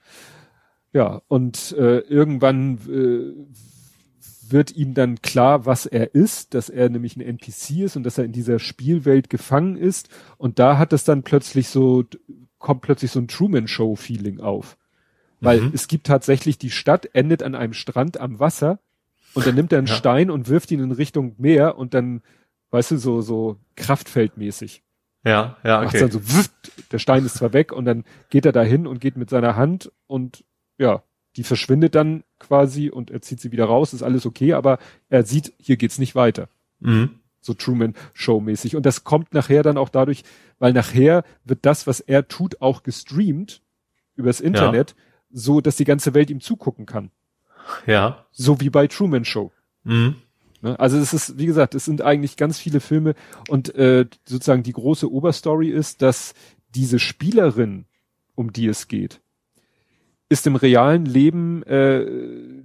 Ja, 0.95 1.21
und 1.29 1.73
äh, 1.79 1.99
irgendwann 1.99 2.79
äh, 2.89 4.51
wird 4.51 4.75
ihm 4.75 4.95
dann 4.95 5.21
klar, 5.21 5.67
was 5.67 5.85
er 5.85 6.15
ist, 6.15 6.55
dass 6.55 6.71
er 6.71 6.89
nämlich 6.89 7.17
ein 7.17 7.21
NPC 7.21 7.83
ist 7.83 7.97
und 7.97 8.05
dass 8.05 8.17
er 8.17 8.25
in 8.25 8.33
dieser 8.33 8.59
Spielwelt 8.59 9.29
gefangen 9.29 9.77
ist. 9.77 10.09
Und 10.39 10.59
da 10.59 10.79
hat 10.79 10.95
es 10.95 11.05
dann 11.05 11.25
plötzlich 11.25 11.69
so, 11.69 12.05
kommt 12.59 12.81
plötzlich 12.81 13.11
so 13.11 13.21
ein 13.21 13.29
Truman-Show-Feeling 13.29 14.41
auf. 14.41 14.79
Weil 15.43 15.61
mhm. 15.61 15.71
es 15.75 15.89
gibt 15.89 16.07
tatsächlich, 16.07 16.57
die 16.57 16.71
Stadt 16.71 17.11
endet 17.15 17.43
an 17.43 17.57
einem 17.57 17.73
Strand 17.73 18.19
am 18.21 18.39
Wasser 18.39 18.79
und 19.35 19.45
dann 19.45 19.57
nimmt 19.57 19.73
er 19.73 19.79
einen 19.79 19.89
ja. 19.89 19.95
Stein 19.95 20.31
und 20.31 20.49
wirft 20.49 20.71
ihn 20.71 20.79
in 20.81 20.93
Richtung 20.93 21.35
Meer 21.37 21.77
und 21.77 21.95
dann, 21.95 22.23
weißt 22.71 22.93
du, 22.93 22.97
so, 22.97 23.23
so 23.23 23.59
kraftfeldmäßig. 23.75 24.85
Ja, 25.25 25.57
ja, 25.65 25.79
okay. 25.79 25.85
Macht's 25.85 26.01
dann 26.01 26.11
so, 26.13 26.23
wft, 26.23 26.93
der 26.93 26.99
Stein 27.01 27.27
ist 27.27 27.35
zwar 27.35 27.53
weg 27.53 27.73
und 27.73 27.85
dann 27.87 28.05
geht 28.31 28.47
er 28.47 28.53
dahin 28.53 28.87
und 28.87 29.01
geht 29.01 29.17
mit 29.17 29.31
seiner 29.31 29.57
Hand 29.57 29.91
und 30.07 30.45
ja, 30.79 31.03
die 31.35 31.43
verschwindet 31.43 31.97
dann 31.97 32.23
quasi 32.39 32.89
und 32.89 33.11
er 33.11 33.21
zieht 33.21 33.41
sie 33.41 33.51
wieder 33.51 33.65
raus, 33.65 33.93
ist 33.93 34.03
alles 34.03 34.27
okay, 34.27 34.53
aber 34.53 34.79
er 35.09 35.25
sieht, 35.25 35.53
hier 35.59 35.77
geht's 35.77 35.99
nicht 35.99 36.15
weiter. 36.15 36.49
Mhm. 36.79 37.19
So 37.41 37.55
Truman 37.55 37.95
Show 38.13 38.41
mäßig. 38.41 38.77
Und 38.77 38.87
das 38.87 39.03
kommt 39.03 39.35
nachher 39.35 39.65
dann 39.65 39.77
auch 39.77 39.89
dadurch, 39.89 40.23
weil 40.61 40.73
nachher 40.73 41.25
wird 41.45 41.67
das, 41.67 41.89
was 41.89 41.99
er 41.99 42.29
tut, 42.29 42.61
auch 42.61 42.85
gestreamt 42.85 43.61
übers 44.15 44.41
Internet. 44.41 44.91
Ja 44.91 44.97
so, 45.33 45.61
dass 45.61 45.77
die 45.77 45.85
ganze 45.85 46.15
Welt 46.15 46.31
ihm 46.31 46.41
zugucken 46.41 46.87
kann. 46.87 47.11
Ja. 47.87 48.27
So 48.31 48.61
wie 48.61 48.71
bei 48.71 48.87
Truman 48.87 49.25
Show. 49.25 49.53
Mhm. 49.85 50.17
Ne? 50.63 50.79
Also 50.79 50.97
es 50.99 51.13
ist, 51.13 51.39
wie 51.39 51.47
gesagt, 51.47 51.75
es 51.75 51.85
sind 51.85 52.03
eigentlich 52.03 52.37
ganz 52.37 52.59
viele 52.59 52.81
Filme 52.81 53.15
und 53.49 53.75
äh, 53.75 54.07
sozusagen 54.25 54.63
die 54.63 54.73
große 54.73 55.11
Oberstory 55.11 55.69
ist, 55.69 56.03
dass 56.03 56.35
diese 56.75 56.99
Spielerin, 56.99 57.85
um 58.35 58.53
die 58.53 58.67
es 58.67 58.89
geht, 58.89 59.21
ist 60.29 60.47
im 60.47 60.57
realen 60.57 61.05
Leben 61.05 61.63
äh, 61.65 62.07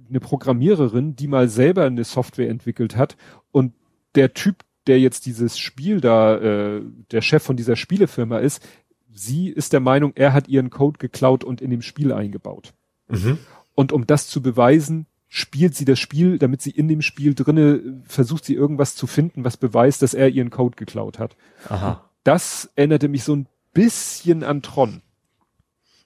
eine 0.08 0.20
Programmiererin, 0.20 1.16
die 1.16 1.26
mal 1.26 1.48
selber 1.48 1.84
eine 1.84 2.04
Software 2.04 2.48
entwickelt 2.48 2.96
hat 2.96 3.16
und 3.52 3.74
der 4.14 4.32
Typ, 4.32 4.64
der 4.86 4.98
jetzt 4.98 5.26
dieses 5.26 5.58
Spiel 5.58 6.00
da, 6.00 6.38
äh, 6.38 6.82
der 7.10 7.20
Chef 7.20 7.42
von 7.42 7.56
dieser 7.56 7.76
Spielefirma 7.76 8.38
ist, 8.38 8.66
sie 9.12 9.48
ist 9.48 9.72
der 9.72 9.80
Meinung, 9.80 10.12
er 10.14 10.32
hat 10.32 10.48
ihren 10.48 10.70
Code 10.70 10.98
geklaut 10.98 11.44
und 11.44 11.60
in 11.60 11.70
dem 11.70 11.82
Spiel 11.82 12.12
eingebaut. 12.12 12.74
Mhm. 13.08 13.38
Und 13.74 13.92
um 13.92 14.06
das 14.06 14.28
zu 14.28 14.42
beweisen, 14.42 15.06
spielt 15.28 15.74
sie 15.74 15.84
das 15.84 15.98
Spiel, 15.98 16.38
damit 16.38 16.62
sie 16.62 16.70
in 16.70 16.88
dem 16.88 17.02
Spiel 17.02 17.34
drinne 17.34 18.02
versucht 18.04 18.44
sie 18.44 18.54
irgendwas 18.54 18.96
zu 18.96 19.06
finden, 19.06 19.44
was 19.44 19.56
beweist, 19.56 20.02
dass 20.02 20.14
er 20.14 20.28
ihren 20.28 20.50
Code 20.50 20.76
geklaut 20.76 21.18
hat. 21.18 21.36
Aha. 21.68 22.10
Das 22.24 22.70
erinnerte 22.74 23.08
mich 23.08 23.24
so 23.24 23.36
ein 23.36 23.46
bisschen 23.72 24.42
an 24.42 24.62
Tron. 24.62 25.02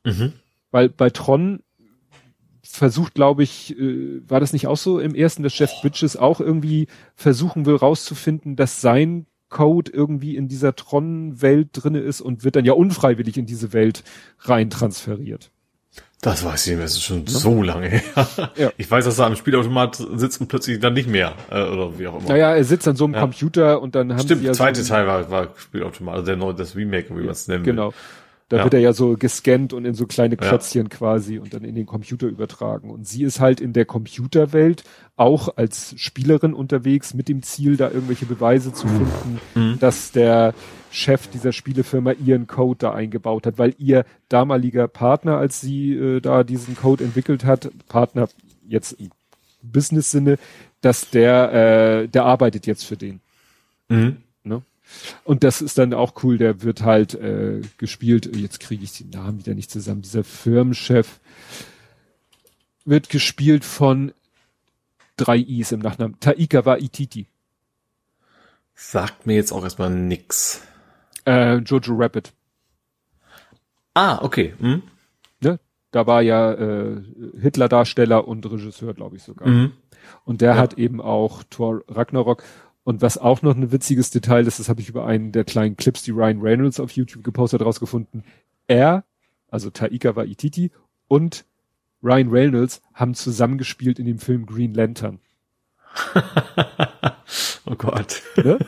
Mhm. 0.05 0.33
Weil 0.71 0.89
bei 0.89 1.11
Tron 1.11 1.63
versucht, 2.63 3.15
glaube 3.15 3.43
ich, 3.43 3.79
äh, 3.79 4.29
war 4.29 4.41
das 4.41 4.53
nicht 4.53 4.67
auch 4.67 4.77
so 4.77 4.99
im 4.99 5.15
ersten, 5.15 5.43
dass 5.43 5.59
Jeff 5.59 5.71
Bridges 5.83 6.17
auch 6.17 6.41
irgendwie 6.41 6.89
versuchen 7.15 7.67
will 7.67 7.77
rauszufinden, 7.77 8.57
dass 8.57 8.81
sein 8.81 9.27
Code 9.53 9.93
irgendwie 9.95 10.35
in 10.37 10.49
dieser 10.49 10.75
Tron-Welt 10.75 11.69
drinne 11.73 12.01
ist 12.01 12.21
und 12.21 12.43
wird 12.43 12.57
dann 12.57 12.65
ja 12.65 12.73
unfreiwillig 12.73 13.39
in 13.39 13.47
diese 13.47 13.73
Welt 13.73 14.03
rein 14.41 14.71
transferiert. 14.71 15.53
Das 16.23 16.45
weiß 16.45 16.67
ich 16.67 16.71
nicht 16.71 16.77
mehr, 16.77 16.85
das 16.85 16.93
ist 16.93 17.03
schon 17.03 17.25
ja. 17.27 17.31
so 17.33 17.63
lange 17.63 17.89
her. 17.89 18.01
Ja. 18.57 18.73
Ich 18.77 18.89
weiß, 18.89 19.05
dass 19.05 19.19
er 19.19 19.27
am 19.27 19.35
Spielautomat 19.35 19.97
sitzt 20.15 20.41
und 20.41 20.47
plötzlich 20.47 20.79
dann 20.79 20.95
nicht 20.95 21.09
mehr, 21.09 21.35
äh, 21.51 21.63
oder 21.65 21.99
wie 21.99 22.07
auch 22.07 22.21
immer. 22.21 22.29
Naja, 22.29 22.55
er 22.55 22.65
sitzt 22.65 22.87
an 22.87 22.95
so 22.95 23.05
einem 23.05 23.15
ja. 23.15 23.21
Computer 23.21 23.83
und 23.83 23.97
dann 23.97 24.13
haben 24.13 24.21
Stimmt, 24.21 24.43
sie 24.43 24.47
ja 24.47 24.53
zweite 24.53 24.83
so 24.83 24.95
Teil 24.95 25.07
war, 25.07 25.31
war 25.31 25.49
Spielautomat, 25.57 26.15
also 26.15 26.27
der 26.27 26.37
neue, 26.37 26.55
das 26.55 26.77
Remake, 26.77 27.11
wie 27.11 27.23
man 27.23 27.31
es 27.31 27.49
nennen 27.49 27.65
Genau. 27.65 27.89
Will. 27.89 27.95
Da 28.53 28.59
ja. 28.59 28.65
wird 28.65 28.75
er 28.75 28.81
ja 28.81 28.93
so 28.93 29.17
gescannt 29.17 29.73
und 29.73 29.87
in 29.87 29.95
so 29.95 30.07
kleine 30.07 30.37
Klötzchen 30.37 30.83
ja. 30.83 30.89
quasi 30.91 31.39
und 31.39 31.55
dann 31.55 31.65
in 31.65 31.75
den 31.75 31.87
Computer 31.87 32.27
übertragen. 32.27 32.91
Und 32.91 33.09
sie 33.09 33.23
ist 33.23 33.41
halt 33.41 33.63
in 33.63 33.73
der 33.73 33.87
Computerwelt 33.87 34.85
auch 35.17 35.57
als 35.57 35.95
Spielerin 35.97 36.53
unterwegs 36.53 37.15
mit 37.15 37.31
dem 37.31 37.43
Ziel, 37.43 37.79
da 37.79 37.91
irgendwelche 37.91 38.27
Beweise 38.27 38.75
zu 38.75 38.87
finden, 38.89 39.41
mhm. 39.55 39.79
dass 39.79 40.13
der 40.13 40.53
Chef 40.91 41.29
dieser 41.29 41.53
Spielefirma 41.53 42.13
ihren 42.13 42.47
Code 42.47 42.77
da 42.81 42.93
eingebaut 42.93 43.47
hat, 43.47 43.57
weil 43.57 43.75
ihr 43.79 44.05
damaliger 44.29 44.87
Partner, 44.87 45.39
als 45.39 45.63
sie 45.63 45.95
äh, 45.95 46.21
da 46.21 46.45
diesen 46.45 46.77
Code 46.77 47.05
entwickelt 47.05 47.47
hat, 47.47 47.71
Partner 47.89 48.29
jetzt 48.69 48.93
im 49.01 49.09
Business-Sinne, 49.63 50.37
dass 50.83 51.09
der, 51.09 52.03
äh, 52.03 52.07
der 52.07 52.27
arbeitet 52.27 52.67
jetzt 52.67 52.85
für 52.85 52.99
den. 52.99 53.21
Mhm. 53.89 54.19
Ne? 54.45 54.61
Und 55.25 55.45
das 55.45 55.63
ist 55.63 55.79
dann 55.79 55.95
auch 55.95 56.23
cool, 56.23 56.39
der 56.39 56.63
wird 56.63 56.83
halt 56.83 57.15
äh, 57.15 57.61
gespielt, 57.79 58.35
jetzt 58.37 58.61
kriege 58.61 58.85
ich 58.85 58.93
die 58.93 59.05
Namen 59.05 59.39
wieder 59.39 59.55
nicht 59.55 59.71
zusammen, 59.71 60.03
dieser 60.03 60.25
Firmenchef 60.25 61.21
wird 62.85 63.09
gespielt 63.09 63.65
von 63.65 64.13
drei 65.17 65.39
Is 65.39 65.73
im 65.73 65.81
Nachnamen. 65.81 66.19
Taika 66.21 66.65
Waititi. 66.65 67.27
Sagt 68.75 69.27
mir 69.27 69.35
jetzt 69.35 69.53
auch 69.53 69.63
erstmal 69.63 69.91
nix. 69.91 70.63
Äh, 71.27 71.57
Jojo 71.59 71.95
Rabbit. 71.95 72.33
Ah, 73.95 74.19
okay. 74.23 74.55
Hm? 74.59 74.83
Ne? 75.41 75.61
Da 75.91 76.07
war 76.07 76.23
ja 76.23 76.53
äh, 76.53 77.03
Hitler-Darsteller 77.41 78.27
und 78.27 78.51
Regisseur, 78.51 78.95
glaube 78.95 79.17
ich 79.17 79.23
sogar. 79.23 79.47
Mhm. 79.47 79.73
Und 80.25 80.41
der 80.41 80.55
ja. 80.55 80.57
hat 80.57 80.79
eben 80.79 81.01
auch 81.01 81.43
Thor 81.45 81.83
Ragnarok 81.89 82.43
und 82.85 83.01
was 83.01 83.19
auch 83.19 83.43
noch 83.43 83.55
ein 83.55 83.71
witziges 83.71 84.11
Detail 84.11 84.47
ist, 84.47 84.59
das 84.59 84.69
habe 84.69 84.81
ich 84.81 84.89
über 84.89 85.07
einen 85.07 85.33
der 85.33 85.45
kleinen 85.45 85.77
Clips, 85.77 86.03
die 86.03 86.11
Ryan 86.11 86.41
Reynolds 86.41 86.81
auf 86.81 86.91
YouTube 86.93 87.23
gepostet 87.23 87.61
hat, 87.61 87.67
rausgefunden. 87.67 88.25
Er, 88.67 89.05
also 89.51 89.71
Taika 89.71 90.17
Waititi 90.17 90.73
und 91.07 91.45
Ryan 92.03 92.31
Reynolds 92.31 92.83
haben 92.95 93.15
zusammengespielt 93.15 94.01
in 94.01 94.07
dem 94.07 94.19
Film 94.19 94.47
Green 94.47 94.75
Lantern. 94.75 95.21
oh 97.67 97.77
Gott. 97.77 98.23
Ne? 98.37 98.59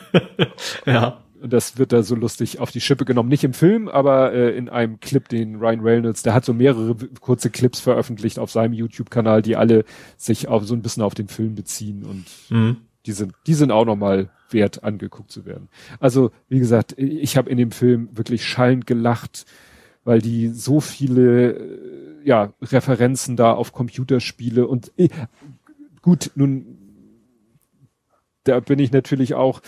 ja. 0.85 1.21
Und 1.41 1.51
das 1.51 1.77
wird 1.77 1.91
da 1.91 2.01
so 2.01 2.15
lustig 2.15 2.59
auf 2.59 2.71
die 2.71 2.79
Schippe 2.79 3.03
genommen. 3.03 3.29
Nicht 3.29 3.43
im 3.43 3.53
Film, 3.53 3.89
aber 3.89 4.31
äh, 4.31 4.57
in 4.57 4.69
einem 4.69 5.01
Clip, 5.01 5.27
den 5.27 5.57
Ryan 5.57 5.81
Reynolds, 5.81 6.23
der 6.23 6.33
hat 6.33 6.45
so 6.45 6.53
mehrere 6.53 6.95
kurze 7.19 7.49
Clips 7.49 7.81
veröffentlicht 7.81 8.39
auf 8.39 8.49
seinem 8.49 8.73
YouTube-Kanal, 8.73 9.41
die 9.41 9.57
alle 9.57 9.83
sich 10.15 10.47
auf 10.47 10.65
so 10.65 10.73
ein 10.73 10.81
bisschen 10.81 11.03
auf 11.03 11.13
den 11.13 11.27
Film 11.27 11.53
beziehen 11.53 12.03
und 12.03 12.25
mhm 12.49 12.77
die 13.05 13.11
sind, 13.11 13.33
die 13.47 13.53
sind 13.53 13.71
auch 13.71 13.85
nochmal 13.85 14.29
wert, 14.49 14.83
angeguckt 14.83 15.31
zu 15.31 15.45
werden. 15.45 15.69
Also, 15.99 16.31
wie 16.47 16.59
gesagt, 16.59 16.93
ich 16.97 17.37
habe 17.37 17.49
in 17.49 17.57
dem 17.57 17.71
Film 17.71 18.09
wirklich 18.13 18.45
schallend 18.45 18.87
gelacht, 18.87 19.45
weil 20.03 20.21
die 20.21 20.49
so 20.49 20.79
viele 20.79 21.53
äh, 21.53 22.27
ja, 22.27 22.53
Referenzen 22.61 23.35
da 23.35 23.53
auf 23.53 23.73
Computerspiele 23.73 24.67
und 24.67 24.91
äh, 24.97 25.09
gut, 26.01 26.31
nun 26.35 26.77
da 28.45 28.59
bin 28.59 28.79
ich 28.79 28.91
natürlich 28.91 29.33
auch, 29.33 29.61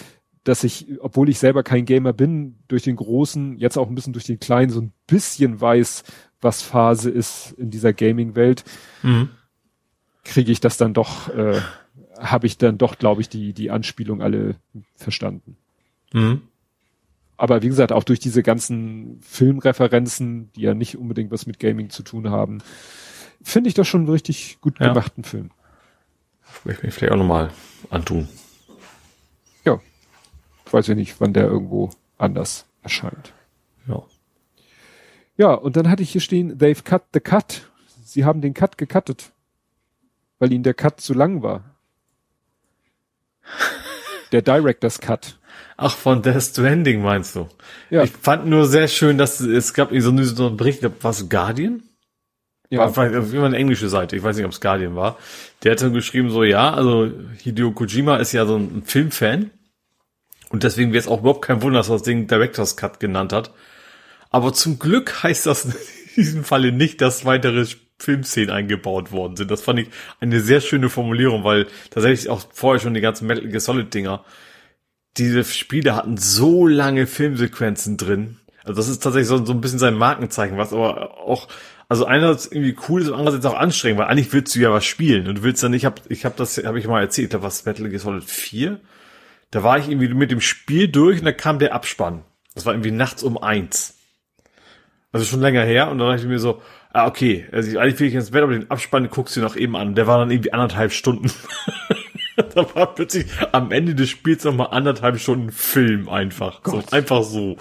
dass 0.43 0.63
ich, 0.63 0.87
obwohl 1.01 1.29
ich 1.29 1.39
selber 1.39 1.63
kein 1.63 1.85
Gamer 1.85 2.13
bin, 2.13 2.59
durch 2.67 2.83
den 2.83 2.95
großen, 2.95 3.57
jetzt 3.57 3.77
auch 3.77 3.89
ein 3.89 3.95
bisschen 3.95 4.13
durch 4.13 4.25
den 4.25 4.39
kleinen, 4.39 4.71
so 4.71 4.79
ein 4.79 4.93
bisschen 5.07 5.59
weiß, 5.59 6.03
was 6.39 6.61
Phase 6.61 7.09
ist 7.09 7.53
in 7.57 7.69
dieser 7.69 7.91
Gaming-Welt, 7.91 8.63
mhm. 9.03 9.29
kriege 10.23 10.51
ich 10.51 10.61
das 10.61 10.77
dann 10.77 10.93
doch 10.93 11.27
äh, 11.29 11.59
habe 12.19 12.47
ich 12.47 12.57
dann 12.57 12.77
doch, 12.77 12.97
glaube 12.97 13.21
ich, 13.21 13.29
die, 13.29 13.53
die 13.53 13.71
Anspielung 13.71 14.21
alle 14.21 14.55
verstanden. 14.95 15.57
Mhm. 16.13 16.41
Aber 17.37 17.61
wie 17.61 17.67
gesagt, 17.67 17.91
auch 17.91 18.03
durch 18.03 18.19
diese 18.19 18.41
ganzen 18.41 19.19
Filmreferenzen, 19.21 20.51
die 20.53 20.61
ja 20.61 20.73
nicht 20.73 20.97
unbedingt 20.97 21.31
was 21.31 21.45
mit 21.45 21.59
Gaming 21.59 21.89
zu 21.89 22.01
tun 22.01 22.31
haben, 22.31 22.63
finde 23.43 23.67
ich 23.67 23.75
das 23.75 23.87
schon 23.87 24.01
einen 24.01 24.09
richtig 24.09 24.57
gut 24.59 24.79
ja. 24.79 24.87
gemachten 24.87 25.23
Film. 25.23 25.51
Möchte 26.63 26.85
mich 26.85 26.95
vielleicht 26.95 27.13
auch 27.13 27.17
nochmal 27.17 27.51
antun. 27.89 28.27
Ja. 29.63 29.79
Weiß 30.71 30.89
ich 30.89 30.95
nicht, 30.95 31.21
wann 31.21 31.33
der 31.33 31.45
irgendwo 31.45 31.91
anders 32.17 32.65
erscheint. 32.81 33.33
Ja. 33.87 34.03
Ja, 35.37 35.53
und 35.53 35.75
dann 35.75 35.89
hatte 35.89 36.01
ich 36.01 36.11
hier 36.11 36.21
stehen, 36.21 36.57
they've 36.57 36.83
cut 36.83 37.03
the 37.13 37.19
cut. 37.19 37.69
Sie 38.03 38.25
haben 38.25 38.41
den 38.41 38.55
Cut 38.55 38.77
gecuttet. 38.77 39.31
Weil 40.39 40.51
ihnen 40.51 40.63
der 40.63 40.73
Cut 40.73 40.99
zu 40.99 41.13
lang 41.13 41.43
war. 41.43 41.76
Der 44.31 44.41
Director's 44.41 44.99
Cut. 44.99 45.37
Ach, 45.77 45.95
von 45.95 46.21
Death 46.21 46.41
Stranding 46.41 47.01
meinst 47.01 47.35
du? 47.35 47.47
Ja. 47.89 48.03
Ich 48.03 48.11
fand 48.11 48.47
nur 48.47 48.65
sehr 48.65 48.87
schön, 48.87 49.17
dass 49.17 49.39
es 49.39 49.73
gab 49.73 49.91
so 49.97 50.09
einen, 50.09 50.25
so 50.25 50.47
einen 50.47 50.57
Bericht, 50.57 50.85
was 51.01 51.29
Guardian? 51.29 51.83
Ja. 52.69 52.95
War 52.95 53.11
immer 53.11 53.45
eine 53.45 53.55
englische 53.55 53.87
Seite, 53.87 54.17
ich 54.17 54.23
weiß 54.23 54.35
nicht, 54.35 54.45
ob 54.45 54.51
es 54.51 54.59
Guardian 54.59 54.95
war. 54.95 55.17
Der 55.63 55.71
hat 55.71 55.81
dann 55.81 55.93
geschrieben 55.93 56.29
so, 56.29 56.43
ja, 56.43 56.73
also 56.73 57.09
Hideo 57.37 57.71
Kojima 57.71 58.17
ist 58.17 58.33
ja 58.33 58.45
so 58.45 58.57
ein 58.57 58.83
Filmfan. 58.85 59.51
Und 60.49 60.63
deswegen 60.63 60.91
wäre 60.91 60.99
es 60.99 61.07
auch 61.07 61.19
überhaupt 61.19 61.45
kein 61.45 61.61
Wunder, 61.61 61.79
dass 61.79 61.89
er 61.89 61.95
das 61.95 62.03
Ding 62.03 62.27
Director's 62.27 62.75
Cut 62.75 62.99
genannt 62.99 63.31
hat. 63.31 63.53
Aber 64.29 64.53
zum 64.53 64.79
Glück 64.79 65.23
heißt 65.23 65.45
das 65.45 65.65
in 66.15 66.23
diesem 66.23 66.43
Falle 66.43 66.71
nicht, 66.71 67.01
dass 67.01 67.23
weitere 67.25 67.65
Filmszenen 67.99 68.51
eingebaut 68.51 69.11
worden 69.11 69.35
sind. 69.35 69.49
Das 69.51 69.61
fand 69.61 69.79
ich 69.79 69.89
eine 70.19 70.39
sehr 70.39 70.61
schöne 70.61 70.89
Formulierung, 70.89 71.43
weil 71.43 71.67
tatsächlich 71.89 72.29
auch 72.29 72.41
vorher 72.51 72.79
schon 72.79 72.93
die 72.93 73.01
ganzen 73.01 73.27
Metal 73.27 73.47
Gear 73.47 73.59
Solid 73.59 73.93
Dinger, 73.93 74.23
diese 75.17 75.43
Spiele 75.43 75.95
hatten 75.95 76.17
so 76.17 76.67
lange 76.67 77.07
Filmsequenzen 77.07 77.97
drin. 77.97 78.37
Also 78.63 78.81
das 78.81 78.87
ist 78.87 79.01
tatsächlich 79.01 79.27
so, 79.27 79.43
so 79.43 79.53
ein 79.53 79.61
bisschen 79.61 79.79
sein 79.79 79.95
Markenzeichen, 79.95 80.57
was 80.57 80.73
aber 80.73 81.17
auch, 81.19 81.47
also 81.89 82.05
einerseits 82.05 82.45
irgendwie 82.45 82.75
cool 82.87 83.01
ist 83.01 83.07
und 83.07 83.15
andererseits 83.15 83.45
auch 83.45 83.57
anstrengend, 83.57 83.99
weil 83.99 84.07
eigentlich 84.07 84.33
willst 84.33 84.55
du 84.55 84.59
ja 84.59 84.71
was 84.71 84.85
spielen 84.85 85.27
und 85.27 85.39
du 85.39 85.43
willst 85.43 85.63
dann, 85.63 85.73
ich 85.73 85.85
habe 85.85 86.01
ich 86.09 86.25
hab 86.25 86.35
das, 86.35 86.57
habe 86.57 86.77
ich 86.77 86.87
mal 86.87 87.01
erzählt, 87.01 87.33
da 87.33 87.41
war 87.41 87.51
Metal 87.65 87.89
Gear 87.89 87.99
Solid 87.99 88.25
4, 88.25 88.79
da 89.51 89.63
war 89.63 89.79
ich 89.79 89.89
irgendwie 89.89 90.13
mit 90.13 90.29
dem 90.29 90.41
Spiel 90.41 90.89
durch 90.89 91.19
und 91.19 91.25
da 91.25 91.31
kam 91.31 91.59
der 91.59 91.73
Abspann. 91.73 92.23
Das 92.53 92.65
war 92.65 92.73
irgendwie 92.73 92.91
nachts 92.91 93.23
um 93.23 93.37
eins. 93.37 93.97
Also 95.11 95.25
schon 95.25 95.41
länger 95.41 95.63
her 95.63 95.89
und 95.89 95.99
dann 95.99 96.09
dachte 96.09 96.23
ich 96.23 96.27
mir 96.27 96.39
so, 96.39 96.61
Ah, 96.97 97.05
okay. 97.05 97.45
Also 97.51 97.77
eigentlich 97.77 97.99
will 97.99 98.07
ich 98.07 98.15
ins 98.15 98.31
Bett, 98.31 98.41
aber 98.41 98.53
den 98.53 98.71
Abspann 98.71 99.07
guckst 99.11 99.35
du 99.35 99.39
noch 99.39 99.55
eben 99.55 99.75
an. 99.75 99.93
Der 99.93 100.07
war 100.07 100.17
dann 100.17 100.31
irgendwie 100.31 100.51
anderthalb 100.51 100.91
Stunden. 100.91 101.31
da 102.55 102.73
war 102.73 102.95
plötzlich 102.95 103.27
am 103.51 103.71
Ende 103.71 103.93
des 103.93 104.09
Spiels 104.09 104.43
nochmal 104.43 104.69
anderthalb 104.71 105.19
Stunden 105.19 105.51
Film 105.51 106.09
einfach. 106.09 106.61
So, 106.65 106.83
einfach 106.89 107.21
so. 107.21 107.57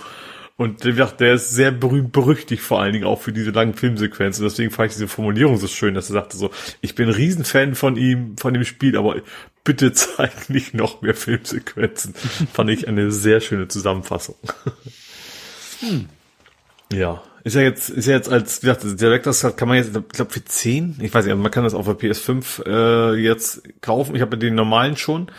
Und 0.56 0.84
der 0.84 1.34
ist 1.34 1.50
sehr 1.50 1.70
berühmt 1.70 2.12
berüchtigt 2.12 2.62
vor 2.62 2.80
allen 2.80 2.94
Dingen 2.94 3.04
auch 3.04 3.20
für 3.20 3.34
diese 3.34 3.50
langen 3.50 3.74
Filmsequenzen. 3.74 4.42
Deswegen 4.42 4.70
fand 4.70 4.88
ich 4.88 4.94
diese 4.94 5.06
Formulierung 5.06 5.58
so 5.58 5.66
schön, 5.66 5.92
dass 5.92 6.08
er 6.08 6.14
sagte 6.14 6.38
so, 6.38 6.50
ich 6.80 6.94
bin 6.94 7.08
ein 7.08 7.14
Riesenfan 7.14 7.74
von 7.74 7.96
ihm, 7.96 8.38
von 8.38 8.54
dem 8.54 8.64
Spiel, 8.64 8.96
aber 8.96 9.16
bitte 9.64 9.92
zeig 9.92 10.48
nicht 10.48 10.72
noch 10.72 11.02
mehr 11.02 11.14
Filmsequenzen. 11.14 12.14
fand 12.54 12.70
ich 12.70 12.88
eine 12.88 13.10
sehr 13.10 13.42
schöne 13.42 13.68
Zusammenfassung. 13.68 14.36
Hm. 15.80 16.08
Ja. 16.90 17.22
Ist 17.46 17.54
ja 17.54 17.60
jetzt, 17.60 17.90
ist 17.90 18.06
ja 18.06 18.14
jetzt 18.14 18.28
als, 18.28 18.64
wie 18.64 18.66
gesagt, 18.66 19.00
Director's 19.00 19.42
Cut 19.42 19.56
kann 19.56 19.68
man 19.68 19.76
jetzt, 19.76 19.96
ich 19.96 20.08
glaube 20.08 20.32
für 20.32 20.44
10, 20.44 20.96
ich 21.00 21.14
weiß 21.14 21.26
nicht, 21.26 21.36
man 21.36 21.52
kann 21.52 21.62
das 21.62 21.74
auf 21.74 21.86
der 21.86 21.96
PS5 21.96 22.66
äh, 22.66 23.14
jetzt 23.22 23.62
kaufen. 23.80 24.16
Ich 24.16 24.20
habe 24.20 24.36
den 24.36 24.56
normalen 24.56 24.96
schon. 24.96 25.30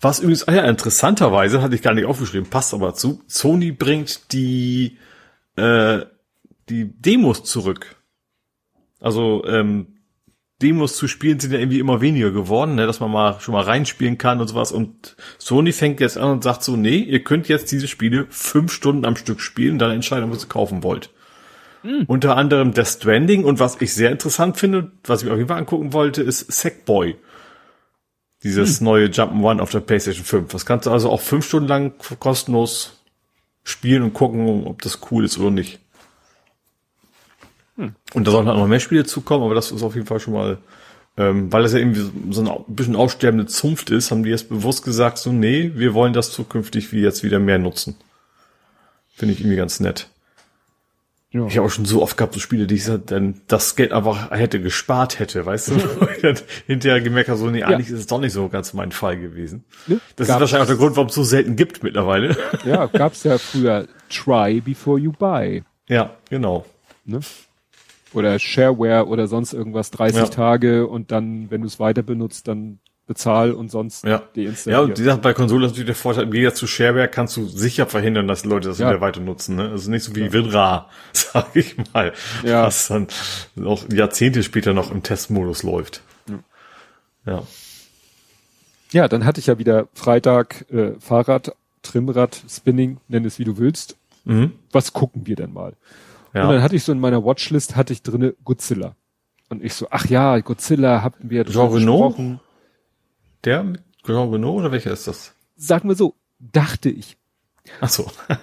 Was 0.00 0.20
übrigens, 0.20 0.46
ah 0.46 0.54
ja, 0.54 0.62
interessanterweise, 0.66 1.60
hatte 1.60 1.74
ich 1.74 1.82
gar 1.82 1.94
nicht 1.94 2.06
aufgeschrieben, 2.06 2.48
passt 2.48 2.74
aber 2.74 2.94
zu. 2.94 3.24
Sony 3.26 3.72
bringt 3.72 4.32
die, 4.32 4.98
äh, 5.56 6.02
die 6.68 6.92
Demos 6.92 7.42
zurück. 7.42 7.96
Also, 9.00 9.44
ähm, 9.44 9.98
Demos 10.62 10.96
zu 10.96 11.08
spielen 11.08 11.40
sind 11.40 11.50
ja 11.52 11.58
irgendwie 11.58 11.80
immer 11.80 12.00
weniger 12.00 12.30
geworden, 12.30 12.76
ne, 12.76 12.86
dass 12.86 13.00
man 13.00 13.10
mal 13.10 13.40
schon 13.40 13.54
mal 13.54 13.64
reinspielen 13.64 14.16
kann 14.16 14.40
und 14.40 14.46
sowas. 14.46 14.70
Und 14.70 15.16
Sony 15.38 15.72
fängt 15.72 15.98
jetzt 15.98 16.18
an 16.18 16.30
und 16.30 16.44
sagt 16.44 16.62
so, 16.62 16.76
nee, 16.76 16.98
ihr 16.98 17.24
könnt 17.24 17.48
jetzt 17.48 17.72
diese 17.72 17.88
Spiele 17.88 18.28
fünf 18.30 18.70
Stunden 18.70 19.04
am 19.04 19.16
Stück 19.16 19.40
spielen, 19.40 19.80
dann 19.80 19.90
entscheiden, 19.90 20.30
was 20.30 20.44
ihr 20.44 20.48
kaufen 20.48 20.84
wollt. 20.84 21.10
Mhm. 21.88 22.04
Unter 22.06 22.36
anderem 22.36 22.74
Death 22.74 22.88
Stranding 22.88 23.44
und 23.44 23.60
was 23.60 23.80
ich 23.80 23.94
sehr 23.94 24.12
interessant 24.12 24.58
finde, 24.58 24.92
was 25.04 25.22
ich 25.22 25.26
mir 25.26 25.32
auf 25.32 25.38
jeden 25.38 25.48
Fall 25.48 25.56
angucken 25.56 25.94
wollte, 25.94 26.22
ist 26.22 26.52
Sackboy. 26.52 27.16
Dieses 28.42 28.80
mhm. 28.80 28.84
neue 28.84 29.06
Jump'n'One 29.06 29.60
auf 29.60 29.70
der 29.70 29.80
PlayStation 29.80 30.24
5. 30.24 30.52
Das 30.52 30.66
kannst 30.66 30.86
du 30.86 30.90
also 30.90 31.08
auch 31.08 31.22
fünf 31.22 31.46
Stunden 31.46 31.66
lang 31.66 31.94
kostenlos 32.20 33.00
spielen 33.64 34.02
und 34.02 34.12
gucken, 34.12 34.66
ob 34.66 34.82
das 34.82 34.98
cool 35.10 35.24
ist 35.24 35.38
oder 35.38 35.50
nicht. 35.50 35.80
Mhm. 37.76 37.94
Und 38.12 38.26
da 38.26 38.32
sollen 38.32 38.46
halt 38.46 38.58
noch 38.58 38.66
mehr 38.66 38.80
Spiele 38.80 39.04
zukommen, 39.04 39.44
aber 39.44 39.54
das 39.54 39.70
ist 39.70 39.82
auf 39.82 39.94
jeden 39.94 40.06
Fall 40.06 40.20
schon 40.20 40.34
mal, 40.34 40.58
ähm, 41.16 41.50
weil 41.50 41.62
das 41.62 41.72
ja 41.72 41.78
irgendwie 41.78 42.32
so 42.32 42.42
ein 42.42 42.74
bisschen 42.74 42.96
aussterbende 42.96 43.46
Zunft 43.46 43.88
ist, 43.88 44.10
haben 44.10 44.24
die 44.24 44.30
jetzt 44.30 44.50
bewusst 44.50 44.84
gesagt, 44.84 45.16
so, 45.16 45.32
nee, 45.32 45.72
wir 45.74 45.94
wollen 45.94 46.12
das 46.12 46.32
zukünftig 46.32 46.92
wie 46.92 47.00
jetzt 47.00 47.24
wieder 47.24 47.38
mehr 47.38 47.58
nutzen. 47.58 47.96
Finde 49.08 49.32
ich 49.32 49.40
irgendwie 49.40 49.56
ganz 49.56 49.80
nett. 49.80 50.10
Ja. 51.30 51.46
Ich 51.46 51.58
habe 51.58 51.66
auch 51.66 51.70
schon 51.70 51.84
so 51.84 52.02
oft 52.02 52.16
gehabt, 52.16 52.32
so 52.32 52.40
Spiele, 52.40 52.66
die 52.66 52.76
ich 52.76 52.90
dann 53.04 53.42
das 53.48 53.76
Geld 53.76 53.92
einfach 53.92 54.30
hätte 54.30 54.62
gespart 54.62 55.18
hätte, 55.18 55.44
weißt 55.44 55.68
du? 55.68 55.74
hinterher 56.66 57.02
gemerkt 57.02 57.28
habe, 57.28 57.38
so, 57.38 57.50
nee, 57.50 57.62
eigentlich 57.62 57.88
ist 57.88 57.98
es 57.98 58.06
doch 58.06 58.18
nicht 58.18 58.32
so 58.32 58.48
ganz 58.48 58.72
mein 58.72 58.92
Fall 58.92 59.18
gewesen. 59.18 59.64
Ne? 59.86 60.00
Das 60.16 60.28
gab's 60.28 60.36
ist 60.36 60.40
wahrscheinlich 60.40 60.62
auch 60.62 60.66
der 60.68 60.76
Grund, 60.76 60.96
warum 60.96 61.08
es 61.08 61.14
so 61.14 61.24
selten 61.24 61.54
gibt 61.54 61.82
mittlerweile. 61.82 62.34
Ja, 62.64 62.86
gab's 62.92 63.24
ja 63.24 63.36
früher 63.36 63.86
Try 64.08 64.62
before 64.62 64.98
you 64.98 65.12
buy. 65.12 65.62
Ja, 65.86 66.16
genau. 66.30 66.64
Ne? 67.04 67.20
Oder 68.14 68.38
Shareware 68.38 69.06
oder 69.06 69.26
sonst 69.26 69.52
irgendwas, 69.52 69.90
30 69.90 70.16
ja. 70.16 70.26
Tage 70.28 70.86
und 70.86 71.12
dann, 71.12 71.50
wenn 71.50 71.60
du 71.60 71.66
es 71.66 71.78
weiter 71.78 72.02
benutzt, 72.02 72.48
dann 72.48 72.78
bezahl 73.08 73.52
und 73.52 73.70
sonst 73.70 74.04
ja. 74.04 74.22
deinstallier. 74.36 74.78
Ja, 74.78 74.84
und 74.84 74.96
die 74.96 75.02
Sache 75.02 75.18
bei 75.18 75.34
Konsolen 75.34 75.64
ist 75.64 75.70
natürlich 75.70 75.86
der 75.86 75.94
Vorteil, 75.96 76.24
im 76.24 76.30
Gegensatz 76.30 76.58
zu 76.58 76.68
Shareware 76.68 77.08
kannst 77.08 77.36
du 77.36 77.46
sicher 77.46 77.86
verhindern, 77.86 78.28
dass 78.28 78.44
Leute 78.44 78.68
das 78.68 78.78
ja. 78.78 78.90
wieder 78.90 79.00
weiter 79.00 79.20
nutzen. 79.20 79.56
Ne? 79.56 79.70
Also 79.70 79.90
nicht 79.90 80.04
so 80.04 80.14
wie 80.14 80.20
ja. 80.20 80.32
WinRAR, 80.32 80.88
sag 81.12 81.56
ich 81.56 81.76
mal, 81.92 82.12
ja. 82.44 82.62
was 82.62 82.86
dann 82.86 83.08
auch 83.64 83.82
Jahrzehnte 83.90 84.44
später 84.44 84.74
noch 84.74 84.92
im 84.92 85.02
Testmodus 85.02 85.64
läuft. 85.64 86.02
Ja. 86.28 87.32
ja. 87.32 87.42
Ja, 88.90 89.08
dann 89.08 89.24
hatte 89.24 89.40
ich 89.40 89.46
ja 89.46 89.58
wieder 89.58 89.88
Freitag 89.92 90.64
äh, 90.70 90.92
Fahrrad, 90.98 91.54
Trimrad, 91.82 92.42
Spinning, 92.48 92.98
nenn 93.08 93.24
es 93.24 93.38
wie 93.38 93.44
du 93.44 93.58
willst. 93.58 93.96
Mhm. 94.24 94.52
Was 94.72 94.92
gucken 94.92 95.26
wir 95.26 95.36
denn 95.36 95.52
mal? 95.52 95.74
Ja. 96.34 96.44
Und 96.44 96.54
dann 96.54 96.62
hatte 96.62 96.76
ich 96.76 96.84
so 96.84 96.92
in 96.92 97.00
meiner 97.00 97.24
Watchlist 97.24 97.76
hatte 97.76 97.92
ich 97.92 98.02
drinne 98.02 98.34
Godzilla. 98.44 98.94
Und 99.48 99.64
ich 99.64 99.74
so, 99.74 99.86
ach 99.90 100.06
ja, 100.06 100.38
Godzilla 100.40 101.02
hatten 101.02 101.30
wir 101.30 101.44
Jean 101.46 101.72
Renault? 101.72 102.16
Der 103.48 103.62
mit 103.62 103.80
Jean 104.04 104.28
Renault 104.28 104.60
oder 104.60 104.72
welcher 104.72 104.92
ist 104.92 105.08
das? 105.08 105.34
Sagen 105.56 105.88
wir 105.88 105.96
so, 105.96 106.14
dachte 106.38 106.90
ich. 106.90 107.16
Ach 107.80 107.88
so. 107.88 108.10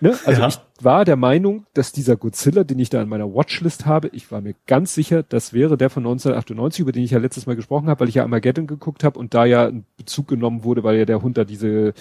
Ne? 0.00 0.10
Also 0.26 0.42
ja. 0.42 0.48
ich 0.48 0.58
war 0.82 1.06
der 1.06 1.16
Meinung, 1.16 1.64
dass 1.72 1.90
dieser 1.90 2.16
Godzilla, 2.16 2.64
den 2.64 2.78
ich 2.78 2.90
da 2.90 3.00
in 3.00 3.08
meiner 3.08 3.34
Watchlist 3.34 3.86
habe, 3.86 4.08
ich 4.08 4.30
war 4.30 4.42
mir 4.42 4.54
ganz 4.66 4.94
sicher, 4.94 5.22
das 5.22 5.54
wäre 5.54 5.78
der 5.78 5.88
von 5.88 6.02
1998, 6.02 6.80
über 6.80 6.92
den 6.92 7.02
ich 7.02 7.12
ja 7.12 7.18
letztes 7.18 7.46
Mal 7.46 7.56
gesprochen 7.56 7.88
habe, 7.88 8.00
weil 8.00 8.08
ich 8.10 8.16
ja 8.16 8.22
Armageddon 8.22 8.66
geguckt 8.66 9.04
habe 9.04 9.18
und 9.18 9.32
da 9.32 9.46
ja 9.46 9.66
ein 9.66 9.86
Bezug 9.96 10.28
genommen 10.28 10.64
wurde, 10.64 10.84
weil 10.84 10.98
ja 10.98 11.06
der 11.06 11.22
Hund 11.22 11.38
da 11.38 11.44
diese 11.44 11.94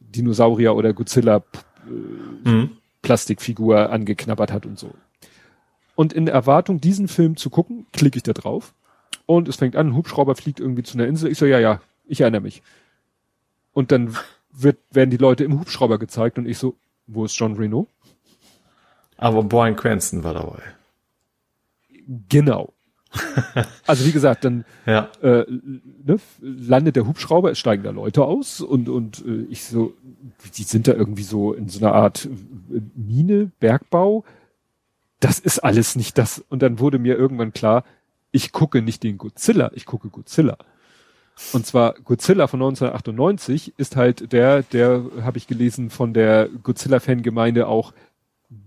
Dinosaurier 0.00 0.74
oder 0.74 0.92
Godzilla 0.92 1.44
äh, 1.86 2.48
mhm. 2.48 2.70
Plastikfigur 3.02 3.90
angeknabbert 3.90 4.52
hat 4.52 4.66
und 4.66 4.78
so. 4.78 4.90
Und 5.94 6.12
in 6.12 6.26
Erwartung, 6.26 6.80
diesen 6.80 7.06
Film 7.06 7.36
zu 7.36 7.48
gucken, 7.48 7.86
klicke 7.92 8.16
ich 8.16 8.24
da 8.24 8.32
drauf 8.32 8.74
und 9.26 9.48
es 9.48 9.56
fängt 9.56 9.76
an, 9.76 9.88
ein 9.88 9.96
Hubschrauber 9.96 10.34
fliegt 10.34 10.60
irgendwie 10.60 10.82
zu 10.82 10.96
einer 10.96 11.06
Insel. 11.06 11.30
Ich 11.30 11.38
so, 11.38 11.46
ja, 11.46 11.58
ja, 11.58 11.80
ich 12.06 12.20
erinnere 12.20 12.40
mich. 12.40 12.62
Und 13.72 13.92
dann 13.92 14.16
wird, 14.52 14.78
werden 14.90 15.10
die 15.10 15.16
Leute 15.16 15.44
im 15.44 15.58
Hubschrauber 15.60 15.98
gezeigt 15.98 16.38
und 16.38 16.46
ich 16.46 16.58
so, 16.58 16.76
wo 17.06 17.24
ist 17.24 17.36
John 17.36 17.56
Reno? 17.56 17.88
Aber 19.18 19.42
Brian 19.42 19.76
Cranston 19.76 20.24
war 20.24 20.34
dabei. 20.34 20.62
Genau. 22.28 22.72
also 23.86 24.04
wie 24.04 24.12
gesagt, 24.12 24.44
dann 24.44 24.64
ja. 24.84 25.08
äh, 25.22 25.44
ne, 25.48 26.18
landet 26.40 26.96
der 26.96 27.06
Hubschrauber, 27.06 27.50
es 27.50 27.58
steigen 27.58 27.82
da 27.82 27.90
Leute 27.90 28.24
aus 28.24 28.60
und 28.60 28.88
und 28.88 29.24
äh, 29.26 29.46
ich 29.48 29.64
so, 29.64 29.94
die 30.56 30.64
sind 30.64 30.86
da 30.86 30.92
irgendwie 30.92 31.22
so 31.22 31.52
in 31.52 31.68
so 31.68 31.84
einer 31.84 31.94
Art 31.94 32.26
äh, 32.26 32.80
Mine, 32.94 33.50
Bergbau. 33.58 34.24
Das 35.20 35.38
ist 35.38 35.60
alles 35.60 35.96
nicht 35.96 36.18
das. 36.18 36.44
Und 36.48 36.62
dann 36.62 36.78
wurde 36.78 36.98
mir 36.98 37.16
irgendwann 37.16 37.52
klar, 37.52 37.84
ich 38.36 38.52
gucke 38.52 38.82
nicht 38.82 39.02
den 39.02 39.16
Godzilla, 39.16 39.70
ich 39.74 39.86
gucke 39.86 40.10
Godzilla. 40.10 40.58
Und 41.54 41.66
zwar 41.66 41.94
Godzilla 41.94 42.46
von 42.48 42.60
1998 42.60 43.72
ist 43.78 43.96
halt 43.96 44.30
der, 44.32 44.62
der 44.62 45.04
habe 45.22 45.38
ich 45.38 45.46
gelesen 45.46 45.88
von 45.88 46.12
der 46.12 46.50
Godzilla-Fangemeinde 46.62 47.66
auch 47.66 47.94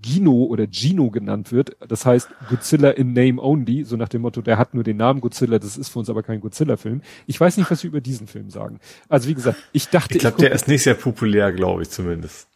Gino 0.03 0.45
oder 0.45 0.65
Gino 0.67 1.11
genannt 1.11 1.51
wird. 1.51 1.77
Das 1.87 2.05
heißt 2.05 2.27
Godzilla 2.49 2.89
in 2.89 3.13
Name 3.13 3.39
Only, 3.39 3.83
so 3.83 3.95
nach 3.95 4.09
dem 4.09 4.23
Motto, 4.23 4.41
der 4.41 4.57
hat 4.57 4.73
nur 4.73 4.83
den 4.83 4.97
Namen 4.97 5.21
Godzilla, 5.21 5.59
das 5.59 5.77
ist 5.77 5.89
für 5.89 5.99
uns 5.99 6.09
aber 6.09 6.23
kein 6.23 6.41
Godzilla-Film. 6.41 7.03
Ich 7.27 7.39
weiß 7.39 7.57
nicht, 7.57 7.69
was 7.69 7.83
wir 7.83 7.89
über 7.89 8.01
diesen 8.01 8.25
Film 8.25 8.49
sagen. 8.49 8.79
Also 9.07 9.29
wie 9.29 9.35
gesagt, 9.35 9.59
ich 9.71 9.89
dachte. 9.89 10.15
Ich 10.15 10.19
glaube, 10.19 10.37
der 10.37 10.51
ist 10.51 10.67
nicht 10.67 10.81
sehr 10.81 10.95
populär, 10.95 11.51
glaube 11.53 11.83
ich 11.83 11.91
zumindest. 11.91 12.47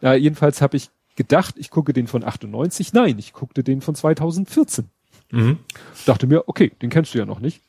Na, 0.00 0.16
jedenfalls 0.16 0.60
habe 0.60 0.76
ich 0.76 0.90
gedacht, 1.14 1.54
ich 1.56 1.70
gucke 1.70 1.92
den 1.92 2.08
von 2.08 2.24
98. 2.24 2.92
Nein, 2.92 3.16
ich 3.18 3.32
guckte 3.32 3.62
den 3.62 3.80
von 3.80 3.94
2014. 3.94 4.90
Mhm. 5.30 5.58
Dachte 6.06 6.26
mir, 6.26 6.48
okay, 6.48 6.72
den 6.82 6.90
kennst 6.90 7.14
du 7.14 7.18
ja 7.18 7.26
noch 7.26 7.40
nicht. 7.40 7.62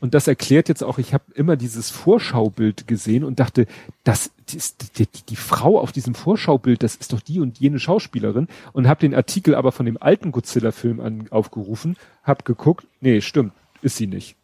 Und 0.00 0.14
das 0.14 0.26
erklärt 0.26 0.68
jetzt 0.68 0.82
auch, 0.82 0.98
ich 0.98 1.14
habe 1.14 1.24
immer 1.34 1.56
dieses 1.56 1.90
Vorschaubild 1.90 2.86
gesehen 2.86 3.24
und 3.24 3.38
dachte, 3.40 3.66
das, 4.04 4.30
die, 4.48 4.58
die, 5.06 5.06
die, 5.28 5.36
Frau 5.36 5.78
auf 5.78 5.92
diesem 5.92 6.14
Vorschaubild, 6.14 6.82
das 6.82 6.96
ist 6.96 7.12
doch 7.12 7.20
die 7.20 7.40
und 7.40 7.58
jene 7.58 7.78
Schauspielerin 7.78 8.48
und 8.72 8.88
habe 8.88 9.00
den 9.00 9.14
Artikel 9.14 9.54
aber 9.54 9.72
von 9.72 9.86
dem 9.86 10.00
alten 10.00 10.32
Godzilla-Film 10.32 11.28
aufgerufen, 11.30 11.96
hab 12.22 12.44
geguckt, 12.44 12.86
nee, 13.00 13.20
stimmt, 13.20 13.52
ist 13.82 13.96
sie 13.96 14.06
nicht. 14.06 14.36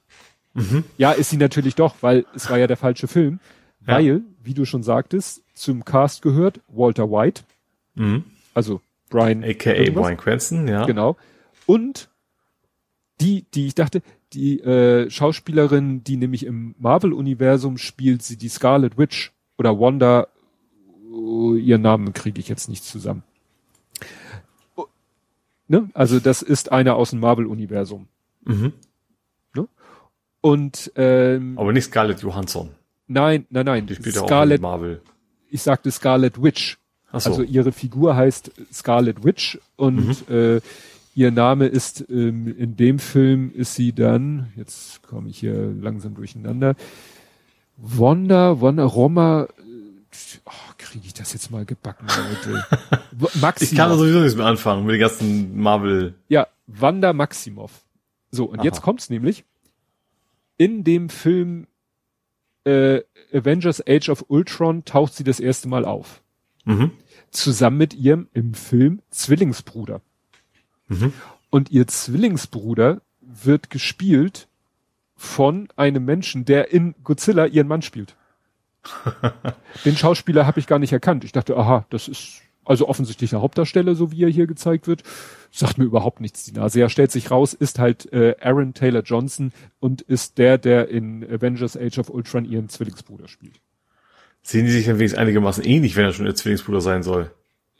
Mhm. 0.54 0.84
Ja, 0.98 1.12
ist 1.12 1.30
sie 1.30 1.38
natürlich 1.38 1.74
doch, 1.74 1.96
weil 2.02 2.26
es 2.34 2.48
war 2.50 2.58
ja 2.58 2.66
der 2.66 2.76
falsche 2.76 3.08
Film, 3.08 3.40
ja. 3.86 3.96
weil, 3.96 4.22
wie 4.42 4.54
du 4.54 4.64
schon 4.64 4.82
sagtest, 4.82 5.42
zum 5.54 5.84
Cast 5.84 6.22
gehört 6.22 6.60
Walter 6.68 7.10
White, 7.10 7.42
mhm. 7.94 8.24
also 8.54 8.80
Brian, 9.08 9.44
aka 9.44 9.72
Brian 9.90 10.16
Cranston, 10.16 10.68
ja, 10.68 10.84
genau, 10.84 11.16
und 11.66 12.08
die, 13.22 13.46
die 13.54 13.66
ich 13.66 13.74
dachte, 13.74 14.02
die 14.32 14.60
äh, 14.60 15.10
Schauspielerin, 15.10 16.04
die 16.04 16.16
nämlich 16.16 16.44
im 16.44 16.74
Marvel-Universum 16.78 17.78
spielt, 17.78 18.22
sie 18.22 18.36
die 18.36 18.48
Scarlet 18.48 18.98
Witch 18.98 19.32
oder 19.58 19.78
Wanda, 19.78 20.26
oh, 21.12 21.54
ihren 21.54 21.82
Namen 21.82 22.12
kriege 22.12 22.40
ich 22.40 22.48
jetzt 22.48 22.68
nicht 22.68 22.84
zusammen. 22.84 23.22
Oh, 24.76 24.86
ne? 25.68 25.88
Also 25.94 26.18
das 26.18 26.42
ist 26.42 26.72
eine 26.72 26.94
aus 26.94 27.10
dem 27.10 27.20
Marvel-Universum. 27.20 28.08
Mhm. 28.44 28.72
Ne? 29.54 29.68
Und 30.40 30.92
ähm, 30.96 31.58
aber 31.58 31.72
nicht 31.72 31.84
Scarlett 31.84 32.20
Johansson. 32.20 32.70
Nein, 33.06 33.46
nein, 33.50 33.66
nein. 33.66 33.86
Die 33.86 33.94
spielt 33.94 34.16
Scarlet, 34.16 34.60
auch 34.60 34.62
Marvel. 34.62 35.02
Ich 35.50 35.62
sagte 35.62 35.90
Scarlet 35.90 36.42
Witch. 36.42 36.78
So. 37.12 37.28
Also 37.28 37.42
ihre 37.42 37.72
Figur 37.72 38.16
heißt 38.16 38.50
Scarlet 38.72 39.22
Witch 39.22 39.58
und 39.76 40.28
mhm. 40.30 40.34
äh, 40.34 40.60
Ihr 41.14 41.30
Name 41.30 41.66
ist, 41.66 42.06
ähm, 42.08 42.46
in 42.56 42.76
dem 42.76 42.98
Film 42.98 43.52
ist 43.52 43.74
sie 43.74 43.92
dann, 43.92 44.52
jetzt 44.56 45.02
komme 45.02 45.28
ich 45.28 45.38
hier 45.38 45.72
langsam 45.72 46.14
durcheinander, 46.14 46.74
Wanda, 47.76 48.60
Wanda, 48.60 48.84
Roma, 48.84 49.48
äh, 49.58 50.38
oh, 50.46 50.72
kriege 50.78 51.06
ich 51.06 51.14
das 51.14 51.32
jetzt 51.32 51.50
mal 51.50 51.64
gebacken, 51.64 52.06
Leute. 52.06 52.64
Maximov. 53.40 53.72
Ich 53.72 53.76
kann 53.76 53.96
sowieso 53.96 54.20
nichts 54.20 54.36
mehr 54.36 54.46
anfangen 54.46 54.86
mit 54.86 54.94
den 54.94 55.00
ganzen 55.00 55.58
Marvel. 55.58 56.14
Ja, 56.28 56.46
Wanda 56.66 57.12
Maximov. 57.12 57.72
So, 58.30 58.46
und 58.46 58.60
Aha. 58.60 58.64
jetzt 58.64 58.80
kommt's 58.80 59.10
nämlich. 59.10 59.44
In 60.56 60.84
dem 60.84 61.08
Film 61.08 61.66
äh, 62.64 63.00
Avengers 63.32 63.82
Age 63.86 64.08
of 64.08 64.24
Ultron 64.28 64.84
taucht 64.84 65.14
sie 65.14 65.24
das 65.24 65.40
erste 65.40 65.68
Mal 65.68 65.84
auf. 65.84 66.22
Mhm. 66.64 66.92
Zusammen 67.30 67.78
mit 67.78 67.94
ihrem 67.94 68.28
im 68.32 68.54
Film 68.54 69.02
Zwillingsbruder. 69.10 70.00
Mhm. 70.92 71.12
Und 71.50 71.70
ihr 71.70 71.86
Zwillingsbruder 71.86 73.00
wird 73.20 73.70
gespielt 73.70 74.48
von 75.16 75.68
einem 75.76 76.04
Menschen, 76.04 76.44
der 76.44 76.72
in 76.72 76.94
Godzilla 77.04 77.46
ihren 77.46 77.68
Mann 77.68 77.82
spielt. 77.82 78.16
Den 79.84 79.96
Schauspieler 79.96 80.46
habe 80.46 80.58
ich 80.58 80.66
gar 80.66 80.78
nicht 80.78 80.92
erkannt. 80.92 81.24
Ich 81.24 81.32
dachte, 81.32 81.56
aha, 81.56 81.86
das 81.90 82.08
ist 82.08 82.42
also 82.64 82.88
offensichtlich 82.88 83.30
der 83.30 83.40
Hauptdarsteller, 83.40 83.94
so 83.94 84.12
wie 84.12 84.24
er 84.24 84.30
hier 84.30 84.46
gezeigt 84.46 84.86
wird. 84.86 85.02
Sagt 85.50 85.78
mir 85.78 85.84
überhaupt 85.84 86.20
nichts. 86.20 86.44
Die 86.44 86.52
Nase. 86.52 86.80
Er 86.80 86.88
stellt 86.88 87.12
sich 87.12 87.30
raus, 87.30 87.54
ist 87.54 87.78
halt 87.78 88.12
äh, 88.12 88.36
Aaron 88.40 88.74
Taylor 88.74 89.02
Johnson 89.02 89.52
und 89.80 90.02
ist 90.02 90.38
der, 90.38 90.58
der 90.58 90.88
in 90.88 91.24
Avengers 91.24 91.76
Age 91.76 91.98
of 91.98 92.10
Ultron 92.10 92.44
ihren 92.44 92.68
Zwillingsbruder 92.68 93.28
spielt. 93.28 93.60
Sehen 94.42 94.66
die 94.66 94.72
sich 94.72 94.86
dann 94.86 94.98
wenigstens 94.98 95.20
einigermaßen 95.20 95.64
ähnlich, 95.64 95.96
wenn 95.96 96.04
er 96.04 96.12
schon 96.12 96.26
ihr 96.26 96.34
Zwillingsbruder 96.34 96.80
sein 96.80 97.02
soll? 97.02 97.30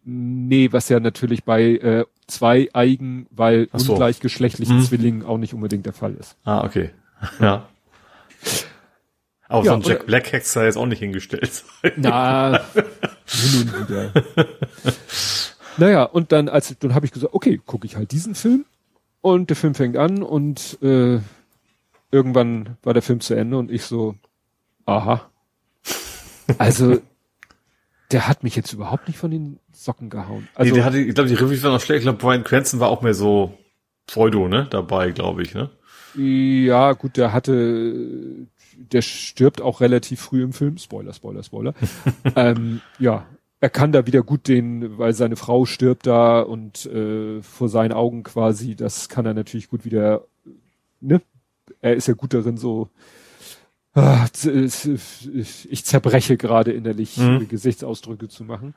Nee, 0.05 0.73
was 0.73 0.89
ja 0.89 1.00
natürlich 1.00 1.44
bei 1.44 1.62
äh, 1.62 2.05
zwei 2.26 2.68
Eigen, 2.73 3.26
weil 3.31 3.68
so. 3.75 3.92
ungleichgeschlechtlichen 3.92 4.78
hm. 4.78 4.84
Zwillingen 4.84 5.25
auch 5.25 5.39
nicht 5.39 5.55
unbedingt 5.55 5.86
der 5.86 5.92
Fall 5.92 6.15
ist. 6.15 6.36
Ah, 6.44 6.65
okay. 6.65 6.91
Ja. 7.41 7.68
Aber 9.49 9.65
ja, 9.65 9.73
so 9.73 9.76
ein 9.76 9.83
Jack 9.83 10.07
Black 10.07 10.33
Hex 10.33 10.52
sei 10.52 10.65
jetzt 10.65 10.76
auch 10.76 10.86
nicht 10.86 11.01
hingestellt. 11.01 11.62
Na, 11.97 12.60
nun 13.52 13.73
wieder. 13.86 14.12
naja, 15.76 16.05
und 16.05 16.33
dann, 16.33 16.49
als 16.49 16.75
dann 16.78 16.94
habe 16.94 17.05
ich 17.05 17.12
gesagt, 17.12 17.34
okay, 17.34 17.60
gucke 17.65 17.86
ich 17.86 17.97
halt 17.97 18.12
diesen 18.12 18.34
Film. 18.34 18.65
Und 19.20 19.51
der 19.51 19.57
Film 19.57 19.75
fängt 19.75 19.97
an 19.97 20.23
und 20.23 20.78
äh, 20.83 21.20
irgendwann 22.10 22.76
war 22.83 22.92
der 22.92 23.02
Film 23.02 23.20
zu 23.20 23.34
Ende 23.34 23.57
und 23.59 23.70
ich 23.70 23.84
so, 23.84 24.17
aha. 24.86 25.31
Also 26.59 26.99
der 28.12 28.28
hat 28.28 28.42
mich 28.42 28.57
jetzt 28.57 28.73
überhaupt 28.73 29.08
nicht 29.08 29.18
von 29.18 29.31
den 29.31 29.58
Socken 29.73 30.10
gehauen. 30.10 30.49
Also, 30.55 30.70
nee, 30.70 30.76
der 30.76 30.84
hatte, 30.84 30.99
ich 30.99 31.15
glaube, 31.15 31.28
die 31.28 31.34
Reviews 31.34 31.62
waren 31.62 31.73
noch 31.73 31.81
schlecht. 31.81 31.99
Ich 31.99 32.05
glaube, 32.05 32.18
Brian 32.18 32.44
Cranston 32.44 32.81
war 32.81 32.91
auch 32.91 33.02
mehr 33.02 33.15
so 33.15 33.57
Pseudo, 34.07 34.49
ne, 34.49 34.66
dabei, 34.70 35.10
glaube 35.10 35.42
ich, 35.42 35.55
ne? 35.55 35.70
Ja, 36.15 36.92
gut, 36.92 37.16
der 37.16 37.32
hatte, 37.32 38.47
der 38.76 39.02
stirbt 39.02 39.62
auch 39.62 39.81
relativ 39.81 40.20
früh 40.20 40.42
im 40.42 40.52
Film. 40.52 40.76
Spoiler, 40.76 41.15
Spoiler, 41.15 41.42
Spoiler. 41.42 41.74
ähm, 42.36 42.82
ja, 42.99 43.26
er 43.60 43.70
kann 43.70 43.92
da 43.92 44.07
wieder 44.07 44.23
gut 44.23 44.49
den, 44.49 44.99
weil 44.99 45.15
seine 45.15 45.36
Frau 45.36 45.65
stirbt 45.65 46.07
da 46.07 46.41
und 46.41 46.84
äh, 46.86 47.41
vor 47.42 47.68
seinen 47.68 47.92
Augen 47.92 48.24
quasi, 48.24 48.74
das 48.74 49.08
kann 49.08 49.24
er 49.24 49.34
natürlich 49.34 49.68
gut 49.68 49.84
wieder, 49.84 50.26
ne? 51.00 51.23
Er 51.81 51.94
ist 51.94 52.08
ja 52.08 52.15
gut 52.15 52.34
darin, 52.34 52.57
so 52.57 52.91
ich 53.94 55.84
zerbreche 55.84 56.36
gerade 56.36 56.72
innerlich 56.72 57.18
mhm. 57.18 57.48
Gesichtsausdrücke 57.48 58.28
zu 58.28 58.44
machen. 58.44 58.74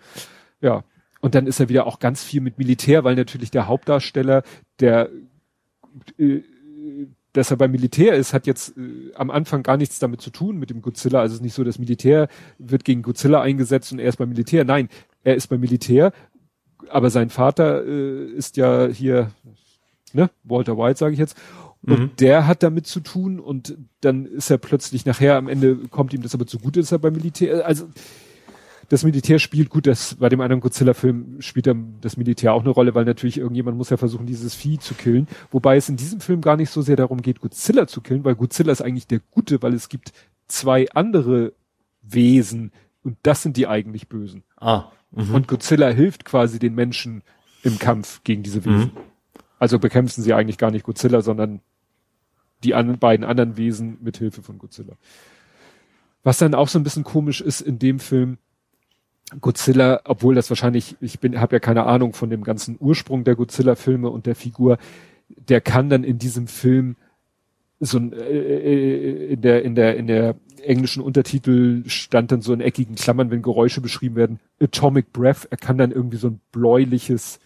Ja. 0.61 0.83
Und 1.21 1.33
dann 1.35 1.47
ist 1.47 1.59
er 1.59 1.69
wieder 1.69 1.87
auch 1.87 1.99
ganz 1.99 2.23
viel 2.23 2.41
mit 2.41 2.57
Militär, 2.57 3.03
weil 3.03 3.15
natürlich 3.15 3.49
der 3.49 3.67
Hauptdarsteller, 3.67 4.43
der 4.79 5.09
äh, 6.17 6.41
dass 7.35 7.51
er 7.51 7.57
beim 7.57 7.71
Militär 7.71 8.15
ist, 8.15 8.33
hat 8.33 8.47
jetzt 8.47 8.77
äh, 8.77 9.11
am 9.15 9.29
Anfang 9.29 9.63
gar 9.63 9.77
nichts 9.77 9.99
damit 9.99 10.21
zu 10.21 10.29
tun 10.29 10.57
mit 10.57 10.69
dem 10.69 10.81
Godzilla. 10.81 11.19
Also 11.19 11.33
es 11.33 11.39
ist 11.39 11.43
nicht 11.43 11.53
so, 11.53 11.63
das 11.63 11.79
Militär 11.79 12.27
wird 12.57 12.85
gegen 12.85 13.01
Godzilla 13.01 13.41
eingesetzt 13.41 13.91
und 13.91 13.99
er 13.99 14.09
ist 14.09 14.17
beim 14.17 14.29
Militär. 14.29 14.63
Nein, 14.63 14.89
er 15.23 15.35
ist 15.35 15.47
beim 15.47 15.59
Militär, 15.59 16.13
aber 16.89 17.09
sein 17.09 17.29
Vater 17.29 17.85
äh, 17.85 18.25
ist 18.27 18.57
ja 18.57 18.87
hier, 18.87 19.31
ne, 20.13 20.29
Walter 20.43 20.77
White 20.77 20.99
sage 20.99 21.13
ich 21.13 21.19
jetzt. 21.19 21.37
Und 21.85 21.99
mhm. 21.99 22.11
der 22.19 22.47
hat 22.47 22.63
damit 22.63 22.87
zu 22.87 22.99
tun 22.99 23.39
und 23.39 23.77
dann 24.01 24.25
ist 24.25 24.49
er 24.49 24.57
plötzlich 24.57 25.05
nachher 25.05 25.37
am 25.37 25.47
Ende 25.47 25.75
kommt 25.89 26.13
ihm 26.13 26.21
das 26.21 26.33
aber 26.33 26.47
zugute, 26.47 26.79
ist 26.79 26.91
er 26.91 26.99
beim 26.99 27.13
Militär. 27.13 27.65
Also 27.65 27.87
das 28.89 29.03
Militär 29.03 29.39
spielt 29.39 29.69
gut, 29.69 29.87
das 29.87 30.15
bei 30.15 30.29
dem 30.29 30.41
anderen 30.41 30.61
Godzilla-Film 30.61 31.41
spielt 31.41 31.69
das 32.01 32.17
Militär 32.17 32.53
auch 32.53 32.61
eine 32.61 32.69
Rolle, 32.69 32.93
weil 32.93 33.05
natürlich 33.05 33.37
irgendjemand 33.37 33.77
muss 33.77 33.89
ja 33.89 33.97
versuchen, 33.97 34.25
dieses 34.25 34.53
Vieh 34.53 34.79
zu 34.79 34.93
killen. 34.93 35.27
Wobei 35.51 35.77
es 35.77 35.89
in 35.89 35.95
diesem 35.95 36.19
Film 36.21 36.41
gar 36.41 36.55
nicht 36.55 36.69
so 36.69 36.81
sehr 36.81 36.95
darum 36.95 37.21
geht, 37.21 37.39
Godzilla 37.41 37.87
zu 37.87 38.01
killen, 38.01 38.23
weil 38.23 38.35
Godzilla 38.35 38.71
ist 38.71 38.81
eigentlich 38.81 39.07
der 39.07 39.21
Gute, 39.31 39.61
weil 39.61 39.73
es 39.73 39.89
gibt 39.89 40.11
zwei 40.47 40.87
andere 40.91 41.53
Wesen 42.01 42.71
und 43.03 43.17
das 43.23 43.41
sind 43.41 43.57
die 43.57 43.67
eigentlich 43.67 44.07
Bösen. 44.07 44.43
Ah. 44.57 44.85
Mh. 45.11 45.33
Und 45.33 45.47
Godzilla 45.47 45.89
hilft 45.89 46.25
quasi 46.25 46.59
den 46.59 46.75
Menschen 46.75 47.23
im 47.63 47.79
Kampf 47.79 48.21
gegen 48.23 48.43
diese 48.43 48.65
Wesen. 48.65 48.91
Mhm. 48.93 48.97
Also 49.57 49.79
bekämpfen 49.79 50.21
sie 50.21 50.33
eigentlich 50.33 50.57
gar 50.57 50.71
nicht 50.71 50.83
Godzilla, 50.83 51.21
sondern 51.21 51.61
die 52.63 52.73
an, 52.73 52.97
beiden 52.97 53.25
anderen 53.25 53.57
Wesen 53.57 53.97
mit 54.01 54.17
Hilfe 54.17 54.41
von 54.41 54.57
Godzilla. 54.57 54.93
Was 56.23 56.37
dann 56.37 56.55
auch 56.55 56.67
so 56.67 56.79
ein 56.79 56.83
bisschen 56.83 57.03
komisch 57.03 57.41
ist 57.41 57.61
in 57.61 57.79
dem 57.79 57.99
Film, 57.99 58.37
Godzilla, 59.41 60.01
obwohl 60.05 60.35
das 60.35 60.49
wahrscheinlich, 60.49 60.95
ich 61.01 61.19
bin, 61.19 61.39
habe 61.39 61.55
ja 61.55 61.59
keine 61.59 61.85
Ahnung 61.85 62.13
von 62.13 62.29
dem 62.29 62.43
ganzen 62.43 62.77
Ursprung 62.79 63.23
der 63.23 63.35
Godzilla-Filme 63.35 64.09
und 64.09 64.25
der 64.25 64.35
Figur, 64.35 64.77
der 65.29 65.61
kann 65.61 65.89
dann 65.89 66.03
in 66.03 66.19
diesem 66.19 66.47
Film 66.47 66.95
so 67.79 67.97
ein, 67.97 68.13
äh, 68.13 68.17
äh, 68.17 69.33
in 69.33 69.41
der 69.41 69.63
in 69.63 69.75
der 69.75 69.97
in 69.97 70.07
der 70.07 70.35
englischen 70.61 71.03
Untertitel 71.03 71.83
stand 71.87 72.31
dann 72.31 72.41
so 72.41 72.53
in 72.53 72.61
eckigen 72.61 72.95
Klammern, 72.95 73.31
wenn 73.31 73.41
Geräusche 73.41 73.81
beschrieben 73.81 74.15
werden, 74.15 74.39
Atomic 74.59 75.11
Breath. 75.11 75.47
Er 75.49 75.57
kann 75.57 75.77
dann 75.77 75.91
irgendwie 75.91 76.17
so 76.17 76.29
ein 76.29 76.39
bläuliches, 76.51 77.39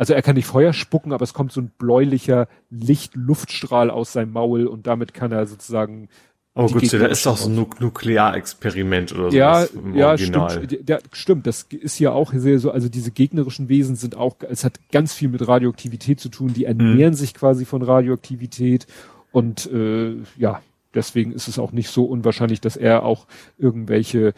also 0.00 0.14
er 0.14 0.22
kann 0.22 0.34
nicht 0.34 0.46
Feuer 0.46 0.72
spucken, 0.72 1.12
aber 1.12 1.24
es 1.24 1.34
kommt 1.34 1.52
so 1.52 1.60
ein 1.60 1.72
bläulicher 1.76 2.48
Licht-Luftstrahl 2.70 3.90
aus 3.90 4.14
seinem 4.14 4.32
Maul 4.32 4.66
und 4.66 4.86
damit 4.86 5.12
kann 5.12 5.30
er 5.30 5.44
sozusagen 5.46 6.08
Oh 6.54 6.66
gut, 6.68 6.90
da 6.90 7.06
ist 7.06 7.26
doch 7.26 7.36
so 7.36 7.50
ein 7.50 7.66
Nuklearexperiment 7.78 9.14
oder 9.14 9.30
ja, 9.30 9.66
sowas 9.66 9.70
im 9.74 9.94
ja, 9.94 10.08
Original. 10.08 10.50
Stimmt, 10.50 10.88
ja, 10.88 10.98
stimmt, 11.12 11.46
das 11.46 11.62
ist 11.64 11.98
ja 11.98 12.12
auch 12.12 12.32
sehr 12.34 12.58
so, 12.58 12.70
also 12.70 12.88
diese 12.88 13.10
gegnerischen 13.10 13.68
Wesen 13.68 13.94
sind 13.94 14.16
auch, 14.16 14.36
es 14.48 14.64
hat 14.64 14.80
ganz 14.90 15.12
viel 15.12 15.28
mit 15.28 15.46
Radioaktivität 15.46 16.18
zu 16.18 16.30
tun, 16.30 16.54
die 16.54 16.64
ernähren 16.64 17.12
hm. 17.12 17.18
sich 17.18 17.34
quasi 17.34 17.66
von 17.66 17.82
Radioaktivität 17.82 18.86
und 19.32 19.70
äh, 19.70 20.16
ja, 20.38 20.62
deswegen 20.94 21.32
ist 21.32 21.46
es 21.46 21.58
auch 21.58 21.72
nicht 21.72 21.90
so 21.90 22.04
unwahrscheinlich, 22.06 22.62
dass 22.62 22.78
er 22.78 23.02
auch 23.02 23.26
irgendwelche, 23.58 24.32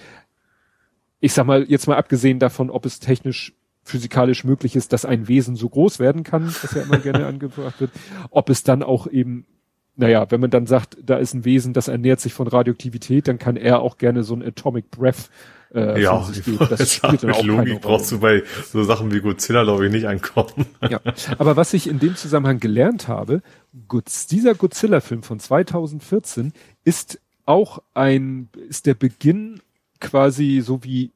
ich 1.20 1.32
sag 1.32 1.46
mal, 1.46 1.64
jetzt 1.68 1.86
mal 1.86 1.96
abgesehen 1.96 2.40
davon, 2.40 2.68
ob 2.68 2.84
es 2.84 2.98
technisch 2.98 3.54
physikalisch 3.84 4.44
möglich 4.44 4.76
ist, 4.76 4.92
dass 4.92 5.04
ein 5.04 5.28
Wesen 5.28 5.56
so 5.56 5.68
groß 5.68 5.98
werden 5.98 6.22
kann, 6.22 6.46
was 6.46 6.74
ja 6.74 6.82
immer 6.82 6.98
gerne 6.98 7.26
angebracht 7.26 7.80
wird, 7.80 7.90
ob 8.30 8.50
es 8.50 8.62
dann 8.62 8.82
auch 8.82 9.06
eben 9.06 9.46
naja, 9.94 10.30
wenn 10.30 10.40
man 10.40 10.50
dann 10.50 10.66
sagt, 10.66 10.96
da 11.02 11.18
ist 11.18 11.34
ein 11.34 11.44
Wesen, 11.44 11.74
das 11.74 11.88
ernährt 11.88 12.18
sich 12.18 12.32
von 12.32 12.48
Radioaktivität, 12.48 13.28
dann 13.28 13.38
kann 13.38 13.56
er 13.56 13.80
auch 13.80 13.98
gerne 13.98 14.22
so 14.22 14.34
ein 14.34 14.42
Atomic 14.42 14.90
Breath 14.90 15.28
äh, 15.74 16.00
ja, 16.00 16.22
sich 16.22 16.44
geben. 16.44 16.66
Das 16.68 16.94
spielt 16.94 17.22
dann 17.22 17.32
auch 17.32 17.44
Logik 17.44 17.80
brauchst 17.80 18.10
du 18.12 18.20
bei 18.20 18.42
so 18.70 18.82
Sachen 18.84 19.12
wie 19.12 19.20
Godzilla, 19.20 19.64
glaube 19.64 19.86
ich, 19.86 19.92
nicht 19.92 20.06
ankommen. 20.06 20.66
Ja, 20.88 21.00
aber 21.38 21.56
was 21.56 21.74
ich 21.74 21.88
in 21.88 21.98
dem 21.98 22.16
Zusammenhang 22.16 22.60
gelernt 22.60 23.08
habe, 23.08 23.42
dieser 24.30 24.54
Godzilla-Film 24.54 25.22
von 25.22 25.38
2014 25.38 26.52
ist 26.84 27.20
auch 27.44 27.82
ein, 27.94 28.48
ist 28.68 28.86
der 28.86 28.94
Beginn 28.94 29.60
quasi 30.00 30.62
so 30.64 30.84
wie 30.84 31.12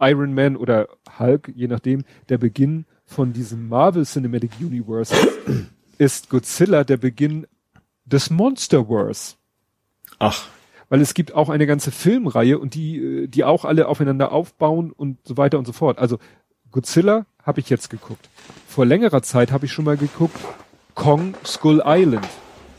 Iron 0.00 0.34
Man 0.34 0.56
oder 0.56 0.88
Hulk, 1.18 1.52
je 1.54 1.68
nachdem, 1.68 2.04
der 2.28 2.38
Beginn 2.38 2.86
von 3.04 3.32
diesem 3.32 3.68
Marvel 3.68 4.04
Cinematic 4.04 4.52
Universe 4.60 5.14
ist 5.98 6.30
Godzilla 6.30 6.84
der 6.84 6.96
Beginn 6.96 7.46
des 8.04 8.30
Monsterverse. 8.30 9.34
Ach. 10.18 10.48
Weil 10.88 11.00
es 11.00 11.14
gibt 11.14 11.34
auch 11.34 11.48
eine 11.48 11.66
ganze 11.66 11.90
Filmreihe 11.90 12.58
und 12.58 12.74
die, 12.74 12.98
äh, 12.98 13.26
die 13.26 13.44
auch 13.44 13.64
alle 13.64 13.88
aufeinander 13.88 14.32
aufbauen 14.32 14.92
und 14.92 15.18
so 15.24 15.36
weiter 15.36 15.58
und 15.58 15.66
so 15.66 15.72
fort. 15.72 15.98
Also 15.98 16.18
Godzilla 16.70 17.26
habe 17.42 17.60
ich 17.60 17.70
jetzt 17.70 17.90
geguckt. 17.90 18.28
Vor 18.68 18.86
längerer 18.86 19.22
Zeit 19.22 19.52
habe 19.52 19.66
ich 19.66 19.72
schon 19.72 19.84
mal 19.84 19.96
geguckt 19.96 20.38
Kong 20.94 21.34
Skull 21.44 21.82
Island. 21.84 22.26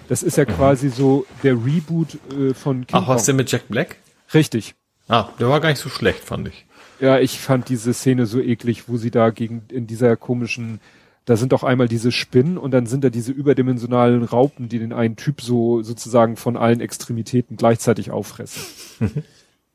Das 0.08 0.24
ist 0.24 0.38
ja 0.38 0.44
mhm. 0.44 0.54
quasi 0.54 0.90
so 0.90 1.26
der 1.44 1.54
Reboot 1.54 2.18
äh, 2.32 2.54
von 2.54 2.86
King 2.86 3.00
Ach, 3.00 3.08
was 3.08 3.26
denn 3.26 3.36
mit 3.36 3.52
Jack 3.52 3.68
Black? 3.68 3.98
Richtig. 4.34 4.76
Ah, 5.08 5.30
der 5.40 5.50
war 5.50 5.60
gar 5.60 5.70
nicht 5.70 5.82
so 5.82 5.90
schlecht, 5.90 6.24
fand 6.24 6.48
ich. 6.48 6.66
Ja, 7.00 7.20
ich 7.20 7.40
fand 7.40 7.70
diese 7.70 7.94
Szene 7.94 8.26
so 8.26 8.40
eklig, 8.40 8.88
wo 8.88 8.98
sie 8.98 9.12
da 9.12 9.30
gegen 9.30 9.64
in 9.70 9.88
dieser 9.88 10.16
komischen 10.16 10.80
da 11.26 11.38
sind 11.38 11.52
doch 11.52 11.64
einmal 11.64 11.88
diese 11.88 12.12
Spinnen 12.12 12.58
und 12.58 12.72
dann 12.72 12.86
sind 12.86 13.04
da 13.04 13.10
diese 13.10 13.32
überdimensionalen 13.32 14.24
Raupen, 14.24 14.70
die 14.70 14.78
den 14.78 14.94
einen 14.94 15.16
Typ 15.16 15.42
so 15.42 15.82
sozusagen 15.82 16.38
von 16.38 16.56
allen 16.56 16.82
Extremitäten 16.82 17.58
gleichzeitig 17.58 18.12
auffressen. 18.12 18.62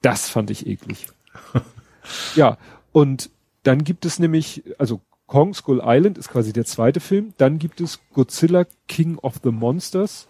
das 0.00 0.28
fand 0.28 0.50
ich 0.50 0.66
eklig. 0.66 1.08
ja, 2.36 2.57
und 2.92 3.31
dann 3.65 3.82
gibt 3.82 4.05
es 4.07 4.20
nämlich, 4.20 4.62
also 4.78 5.00
Kong 5.26 5.52
Skull 5.52 5.82
Island 5.84 6.18
ist 6.18 6.28
quasi 6.28 6.52
der 6.52 6.65
zweite 6.65 7.00
Film, 7.00 7.34
dann 7.36 7.58
gibt 7.58 7.81
es 7.81 7.99
Godzilla 8.15 8.65
King 8.86 9.18
of 9.18 9.40
the 9.42 9.50
Monsters 9.50 10.28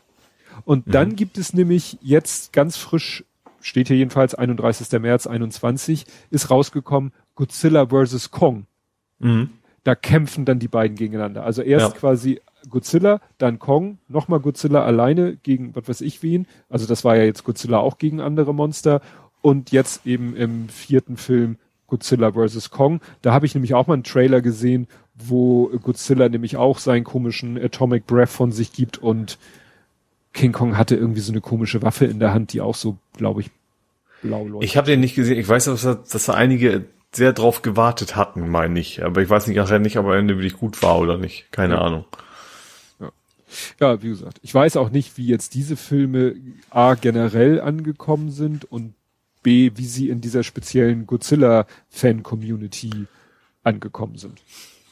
und 0.65 0.87
mhm. 0.87 0.91
dann 0.91 1.17
gibt 1.17 1.37
es 1.37 1.53
nämlich 1.53 1.99
jetzt 2.01 2.55
ganz 2.55 2.79
frisch, 2.79 3.25
steht 3.61 3.89
hier 3.89 3.97
jedenfalls 3.97 4.35
31. 4.35 5.01
März 5.01 5.27
21, 5.27 6.07
ist 6.31 6.51
rausgekommen 6.51 7.13
Godzilla 7.35 7.87
vs. 7.87 8.31
Kong. 8.31 8.67
Mhm 9.19 9.51
da 9.85 9.95
kämpfen 9.95 10.45
dann 10.45 10.59
die 10.59 10.69
beiden 10.69 10.97
gegeneinander. 10.97 11.45
Also 11.45 11.63
erst 11.63 11.95
ja. 11.95 11.99
quasi 11.99 12.41
Godzilla, 12.69 13.21
dann 13.39 13.59
Kong, 13.59 13.99
nochmal 14.09 14.41
Godzilla 14.41 14.85
alleine 14.85 15.37
gegen 15.37 15.75
was 15.75 15.89
weiß 15.89 16.01
ich 16.03 16.23
wen. 16.23 16.47
Also 16.69 16.87
das 16.87 17.05
war 17.05 17.17
ja 17.17 17.25
jetzt 17.25 17.45
Godzilla 17.45 17.79
auch 17.79 17.99
gegen 17.99 18.21
andere 18.21 18.55
Monster. 18.55 19.01
Und 19.43 19.73
jetzt 19.73 20.07
eben 20.07 20.37
im 20.37 20.69
vierten 20.69 21.17
Film 21.17 21.57
Godzilla 21.87 22.33
vs. 22.33 22.71
Kong. 22.71 23.01
Da 23.23 23.33
habe 23.33 23.47
ich 23.47 23.55
nämlich 23.55 23.73
auch 23.73 23.87
mal 23.87 23.95
einen 23.95 24.05
Trailer 24.05 24.43
gesehen, 24.43 24.87
wo 25.15 25.69
Godzilla 25.83 26.29
nämlich 26.29 26.59
auch 26.59 26.79
seinen 26.79 27.05
komischen 27.05 27.59
Atomic 27.59 28.07
Breath 28.07 28.29
von 28.29 28.53
sich 28.53 28.73
gibt 28.73 28.99
und 28.99 29.39
King 30.33 30.53
Kong 30.53 30.77
hatte 30.77 30.97
irgendwie 30.97 31.21
so 31.21 31.33
eine 31.33 31.41
komische 31.41 31.83
Waffe 31.83 32.05
in 32.05 32.21
der 32.21 32.33
Hand, 32.33 32.53
die 32.53 32.61
auch 32.61 32.75
so, 32.75 32.99
glaube 33.17 33.41
ich, 33.41 33.51
blau 34.23 34.47
leuchtet. 34.47 34.71
Ich 34.71 34.77
habe 34.77 34.87
den 34.87 35.01
nicht 35.01 35.15
gesehen. 35.15 35.39
Ich 35.39 35.49
weiß, 35.49 35.65
dass 35.65 35.83
da, 35.83 35.95
dass 35.95 36.27
da 36.27 36.35
einige 36.35 36.85
sehr 37.13 37.33
drauf 37.33 37.63
gewartet 37.63 38.17
hatten, 38.17 38.49
meine 38.49 38.79
ich. 38.79 39.05
Aber 39.05 39.23
ich 39.23 39.29
weiß 39.29 39.47
nicht 39.47 39.57
nachher 39.57 39.81
nicht, 39.81 39.99
ob 39.99 40.07
er 40.07 40.17
Ende 40.17 40.37
wirklich 40.37 40.57
gut 40.57 40.83
war 40.83 40.99
oder 40.99 41.19
nicht. 41.19 41.51
Keine 41.51 41.75
ja. 41.75 41.81
Ahnung. 41.81 42.05
Ja. 43.01 43.11
ja, 43.81 44.03
wie 44.03 44.09
gesagt, 44.09 44.39
ich 44.43 44.55
weiß 44.55 44.77
auch 44.77 44.91
nicht, 44.91 45.19
wie 45.19 45.27
jetzt 45.27 45.55
diese 45.55 45.77
Filme 45.77 46.37
A 46.71 46.95
generell 46.95 47.61
angekommen 47.61 48.31
sind 48.31 48.71
und 48.71 48.95
B, 49.43 49.73
wie 49.75 49.87
sie 49.87 50.11
in 50.11 50.21
dieser 50.21 50.45
speziellen 50.45 51.07
Godzilla-Fan-Community 51.07 53.07
angekommen 53.65 54.19
sind. 54.19 54.43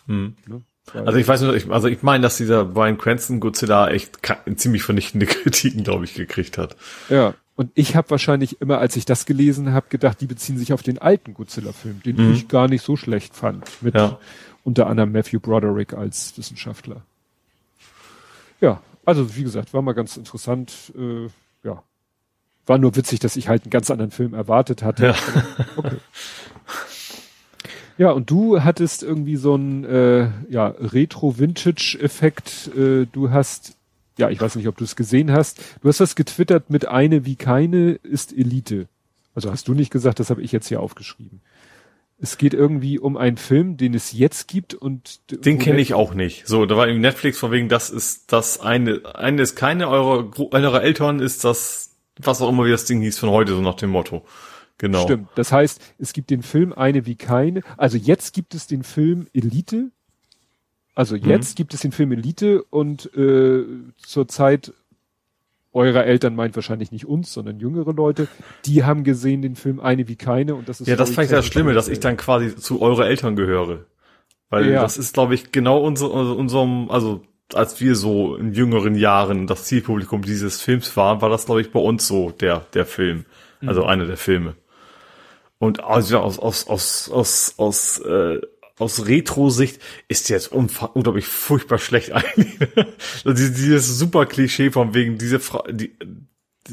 Hm. 0.07 0.35
Ne? 0.47 0.63
Also 0.95 1.19
ich 1.19 1.29
weiß 1.29 1.43
nur, 1.43 1.55
ich, 1.55 1.71
also 1.71 1.89
ich 1.89 2.03
meine, 2.03 2.23
dass 2.23 2.37
dieser 2.37 2.65
Brian 2.65 2.99
Cranston 2.99 3.41
Godzilla 3.41 3.89
echt 3.89 4.19
ziemlich 4.57 4.83
vernichtende 4.83 5.27
Kritiken, 5.27 5.85
glaube 5.85 6.05
ich, 6.05 6.15
gekriegt 6.15 6.59
hat. 6.59 6.77
Ja, 7.09 7.35
und 7.59 7.73
ich 7.75 7.97
habe 7.97 8.11
wahrscheinlich 8.11 8.61
immer, 8.61 8.79
als 8.79 8.95
ich 8.95 9.05
das 9.05 9.27
gelesen 9.27 9.73
habe, 9.73 9.87
gedacht, 9.89 10.21
die 10.21 10.27
beziehen 10.27 10.59
sich 10.59 10.73
auf 10.73 10.85
den 10.85 10.99
alten 10.99 11.35
Godzilla-Film, 11.35 12.03
den 12.05 12.29
mhm. 12.29 12.33
ich 12.33 12.47
gar 12.47 12.69
nicht 12.69 12.85
so 12.85 12.97
schlecht 12.97 13.35
fand. 13.35 13.83
Mit 13.83 13.97
ja. 13.97 14.19
unter 14.63 14.87
anderem 14.87 15.11
Matthew 15.11 15.41
Broderick 15.41 15.93
als 15.93 16.39
Wissenschaftler. 16.39 17.03
Ja, 18.61 18.81
also 19.05 19.35
wie 19.35 19.43
gesagt, 19.43 19.75
war 19.75 19.83
mal 19.83 19.93
ganz 19.93 20.17
interessant. 20.17 20.93
Äh, 20.97 21.29
ja, 21.67 21.83
war 22.67 22.79
nur 22.79 22.95
witzig, 22.95 23.19
dass 23.19 23.35
ich 23.35 23.49
halt 23.49 23.65
einen 23.65 23.71
ganz 23.71 23.91
anderen 23.91 24.13
Film 24.13 24.35
erwartet 24.35 24.85
hatte. 24.85 25.07
Ja, 25.07 25.15
okay. 25.77 25.97
ja 27.99 28.11
und 28.11 28.31
du 28.31 28.63
hattest 28.63 29.03
irgendwie 29.03 29.37
so 29.37 29.55
einen 29.55 29.85
äh, 29.85 30.31
ja, 30.49 30.69
Retro-Vintage-Effekt. 30.69 32.71
Äh, 32.77 33.07
du 33.13 33.31
hast 33.31 33.79
ja, 34.19 34.31
ich 34.31 34.41
weiß 34.41 34.57
nicht, 34.57 34.69
ob 34.69 34.77
du 34.77 34.85
es 34.85 34.97
gesehen 34.97 35.33
hast. 35.33 35.61
Du 35.81 35.89
hast 35.89 36.01
das 36.01 36.17
getwittert 36.17 36.71
mit 36.71 36.87
eine 36.87 37.25
wie 37.25 37.37
keine 37.37 37.93
ist 37.93 38.37
Elite. 38.37 38.89
Also 39.35 39.51
hast 39.51 39.69
du 39.69 39.75
nicht 39.75 39.91
gesagt, 39.91 40.19
das 40.19 40.31
habe 40.31 40.43
ich 40.43 40.53
jetzt 40.53 40.67
hier 40.67 40.81
aufgeschrieben. 40.81 41.41
Es 42.21 42.37
geht 42.37 42.53
irgendwie 42.53 42.99
um 42.99 43.17
einen 43.17 43.37
Film, 43.37 43.77
den 43.77 43.95
es 43.95 44.13
jetzt 44.13 44.49
gibt 44.49 44.75
und 44.75 45.21
den 45.31 45.61
kenne 45.61 45.81
ich 45.81 45.95
auch 45.95 46.15
nicht. 46.15 46.49
So, 46.49 46.67
da 46.67 46.77
war 46.77 46.89
im 46.89 47.01
Netflix 47.01 47.39
vor 47.39 47.53
wegen, 47.53 47.69
das 47.69 47.91
ist 47.91 48.33
das 48.33 48.61
eine, 48.61 49.03
eine 49.15 49.41
ist 49.41 49.55
keine 49.55 49.89
eurer 49.89 50.29
eurer 50.51 50.83
Eltern 50.83 51.21
ist 51.21 51.45
das, 51.45 51.97
was 52.17 52.43
auch 52.43 52.49
immer 52.49 52.65
wie 52.65 52.73
das 52.73 52.87
Ding 52.87 53.01
hieß 53.01 53.19
von 53.19 53.31
heute, 53.31 53.55
so 53.55 53.61
nach 53.61 53.77
dem 53.77 53.91
Motto. 53.91 54.25
Genau. 54.79 55.03
Stimmt. 55.03 55.29
Das 55.35 55.53
heißt, 55.53 55.81
es 55.99 56.13
gibt 56.13 56.31
den 56.31 56.43
Film 56.43 56.73
eine 56.73 57.05
wie 57.05 57.17
keine. 57.17 57.63
Also 57.77 57.99
jetzt 57.99 58.33
gibt 58.33 58.55
es 58.55 58.67
den 58.67 58.85
Film 58.85 59.27
Elite. 59.33 59.91
Also 60.95 61.17
mhm. 61.17 61.25
jetzt 61.25 61.55
mhm. 61.55 61.57
gibt 61.57 61.75
es 61.75 61.81
den 61.81 61.93
Film 61.93 62.13
Elite 62.13 62.63
und 62.63 63.13
äh, 63.15 63.65
zur 63.97 64.29
Zeit 64.29 64.73
eurer 65.73 66.05
Eltern 66.05 66.35
meint 66.35 66.57
wahrscheinlich 66.57 66.93
nicht 66.93 67.07
uns, 67.07 67.33
sondern 67.33 67.61
jüngere 67.61 67.93
Leute, 67.93 68.27
die 68.65 68.85
haben 68.85 69.05
gesehen 69.05 69.43
den 69.43 69.55
Film 69.55 69.81
Eine 69.81 70.09
wie 70.09 70.17
keine 70.17 70.55
und 70.55 70.69
das 70.69 70.81
ist 70.81 70.87
Ja, 70.87 70.97
das 70.97 71.11
fand 71.11 71.27
ich 71.27 71.31
das 71.31 71.47
Schlimme, 71.47 71.75
dass 71.75 71.89
ich 71.89 72.01
dann 72.01 72.17
quasi 72.17 72.57
zu 72.57 72.81
eure 72.81 73.07
Eltern 73.07 73.37
gehöre. 73.37 73.85
Weil 74.49 74.71
ja. 74.71 74.81
das 74.81 74.97
ist, 74.97 75.13
glaube 75.13 75.35
ich, 75.35 75.53
genau 75.53 75.79
unser, 75.79 76.11
unserem, 76.11 76.91
also 76.91 77.23
als 77.53 77.81
wir 77.81 77.95
so 77.97 78.37
in 78.37 78.53
jüngeren 78.53 78.95
Jahren 78.95 79.47
das 79.47 79.65
Zielpublikum 79.65 80.23
dieses 80.23 80.63
Films 80.63 80.97
waren, 80.97 81.21
war 81.21 81.29
das, 81.29 81.47
glaube 81.47 81.61
ich, 81.61 81.71
bei 81.71 81.81
uns 81.81 82.07
so 82.07 82.31
der, 82.31 82.65
der 82.73 82.87
Film. 82.87 83.25
Also 83.65 83.83
mhm. 83.83 83.89
einer 83.89 84.07
der 84.07 84.17
Filme. 84.17 84.55
Und 85.59 85.83
also 85.83 86.19
aus, 86.19 86.39
aus, 86.39 86.69
aus, 86.69 87.11
aus, 87.11 87.55
aus, 87.57 87.99
äh, 88.01 88.41
aus 88.79 89.07
Retro-Sicht 89.07 89.81
ist 90.07 90.29
jetzt 90.29 90.53
unglaublich 90.53 91.27
furchtbar 91.27 91.79
schlecht 91.79 92.13
eigentlich. 92.13 92.59
also 93.25 93.33
dieses 93.33 93.99
super 93.99 94.27
Klischee 94.27 94.71
von 94.71 94.95
wegen 94.95 95.19
diese 95.19 95.41
Frau, 95.41 95.65
die, 95.69 95.97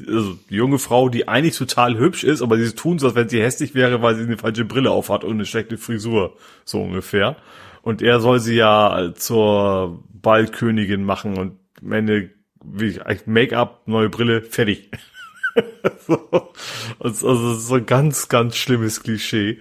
also 0.07 0.37
die 0.49 0.55
junge 0.55 0.77
Frau, 0.77 1.09
die 1.09 1.27
eigentlich 1.27 1.57
total 1.57 1.97
hübsch 1.97 2.23
ist, 2.23 2.41
aber 2.41 2.57
sie 2.57 2.73
tun 2.73 2.99
so, 2.99 3.07
als 3.07 3.15
wenn 3.15 3.29
sie 3.29 3.41
hässlich 3.41 3.73
wäre, 3.73 4.01
weil 4.01 4.15
sie 4.15 4.23
eine 4.23 4.37
falsche 4.37 4.65
Brille 4.65 4.91
aufhat 4.91 5.23
und 5.23 5.33
eine 5.33 5.45
schlechte 5.45 5.77
Frisur, 5.77 6.37
so 6.63 6.81
ungefähr. 6.81 7.37
Und 7.81 8.01
er 8.01 8.19
soll 8.19 8.39
sie 8.39 8.55
ja 8.55 9.13
zur 9.15 10.03
Ballkönigin 10.09 11.03
machen 11.03 11.37
und 11.37 11.59
am 11.81 11.91
Ende 11.91 12.31
Make-up, 13.25 13.87
neue 13.87 14.09
Brille, 14.09 14.41
fertig. 14.41 14.89
so. 16.07 16.51
Also 16.99 17.55
so 17.55 17.75
ein 17.75 17.85
ganz, 17.85 18.27
ganz 18.27 18.55
schlimmes 18.55 19.03
Klischee. 19.03 19.59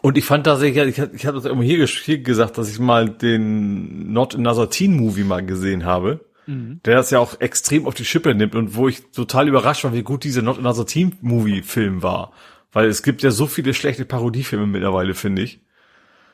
Und 0.00 0.18
ich 0.18 0.24
fand 0.24 0.44
tatsächlich, 0.44 0.98
ich, 0.98 1.12
ich 1.14 1.26
habe 1.26 1.40
das 1.40 1.44
immer 1.44 1.62
hier, 1.62 1.86
hier 1.86 2.18
gesagt, 2.18 2.58
dass 2.58 2.70
ich 2.70 2.80
mal 2.80 3.08
den 3.08 4.12
Not 4.12 4.34
Another 4.34 4.68
Teen 4.68 4.96
Movie 4.96 5.22
mal 5.22 5.46
gesehen 5.46 5.84
habe, 5.84 6.20
mhm. 6.46 6.80
der 6.84 6.96
das 6.96 7.10
ja 7.10 7.20
auch 7.20 7.40
extrem 7.40 7.86
auf 7.86 7.94
die 7.94 8.04
Schippe 8.04 8.34
nimmt 8.34 8.56
und 8.56 8.74
wo 8.74 8.88
ich 8.88 9.12
total 9.12 9.48
überrascht 9.48 9.84
war, 9.84 9.94
wie 9.94 10.02
gut 10.02 10.24
dieser 10.24 10.42
Not 10.42 10.58
Another 10.58 10.86
Teen 10.86 11.16
Movie 11.20 11.62
Film 11.62 12.02
war. 12.02 12.32
Weil 12.72 12.88
es 12.88 13.02
gibt 13.04 13.22
ja 13.22 13.30
so 13.30 13.46
viele 13.46 13.74
schlechte 13.74 14.04
Parodiefilme 14.04 14.66
mittlerweile, 14.66 15.14
finde 15.14 15.42
ich. 15.42 15.60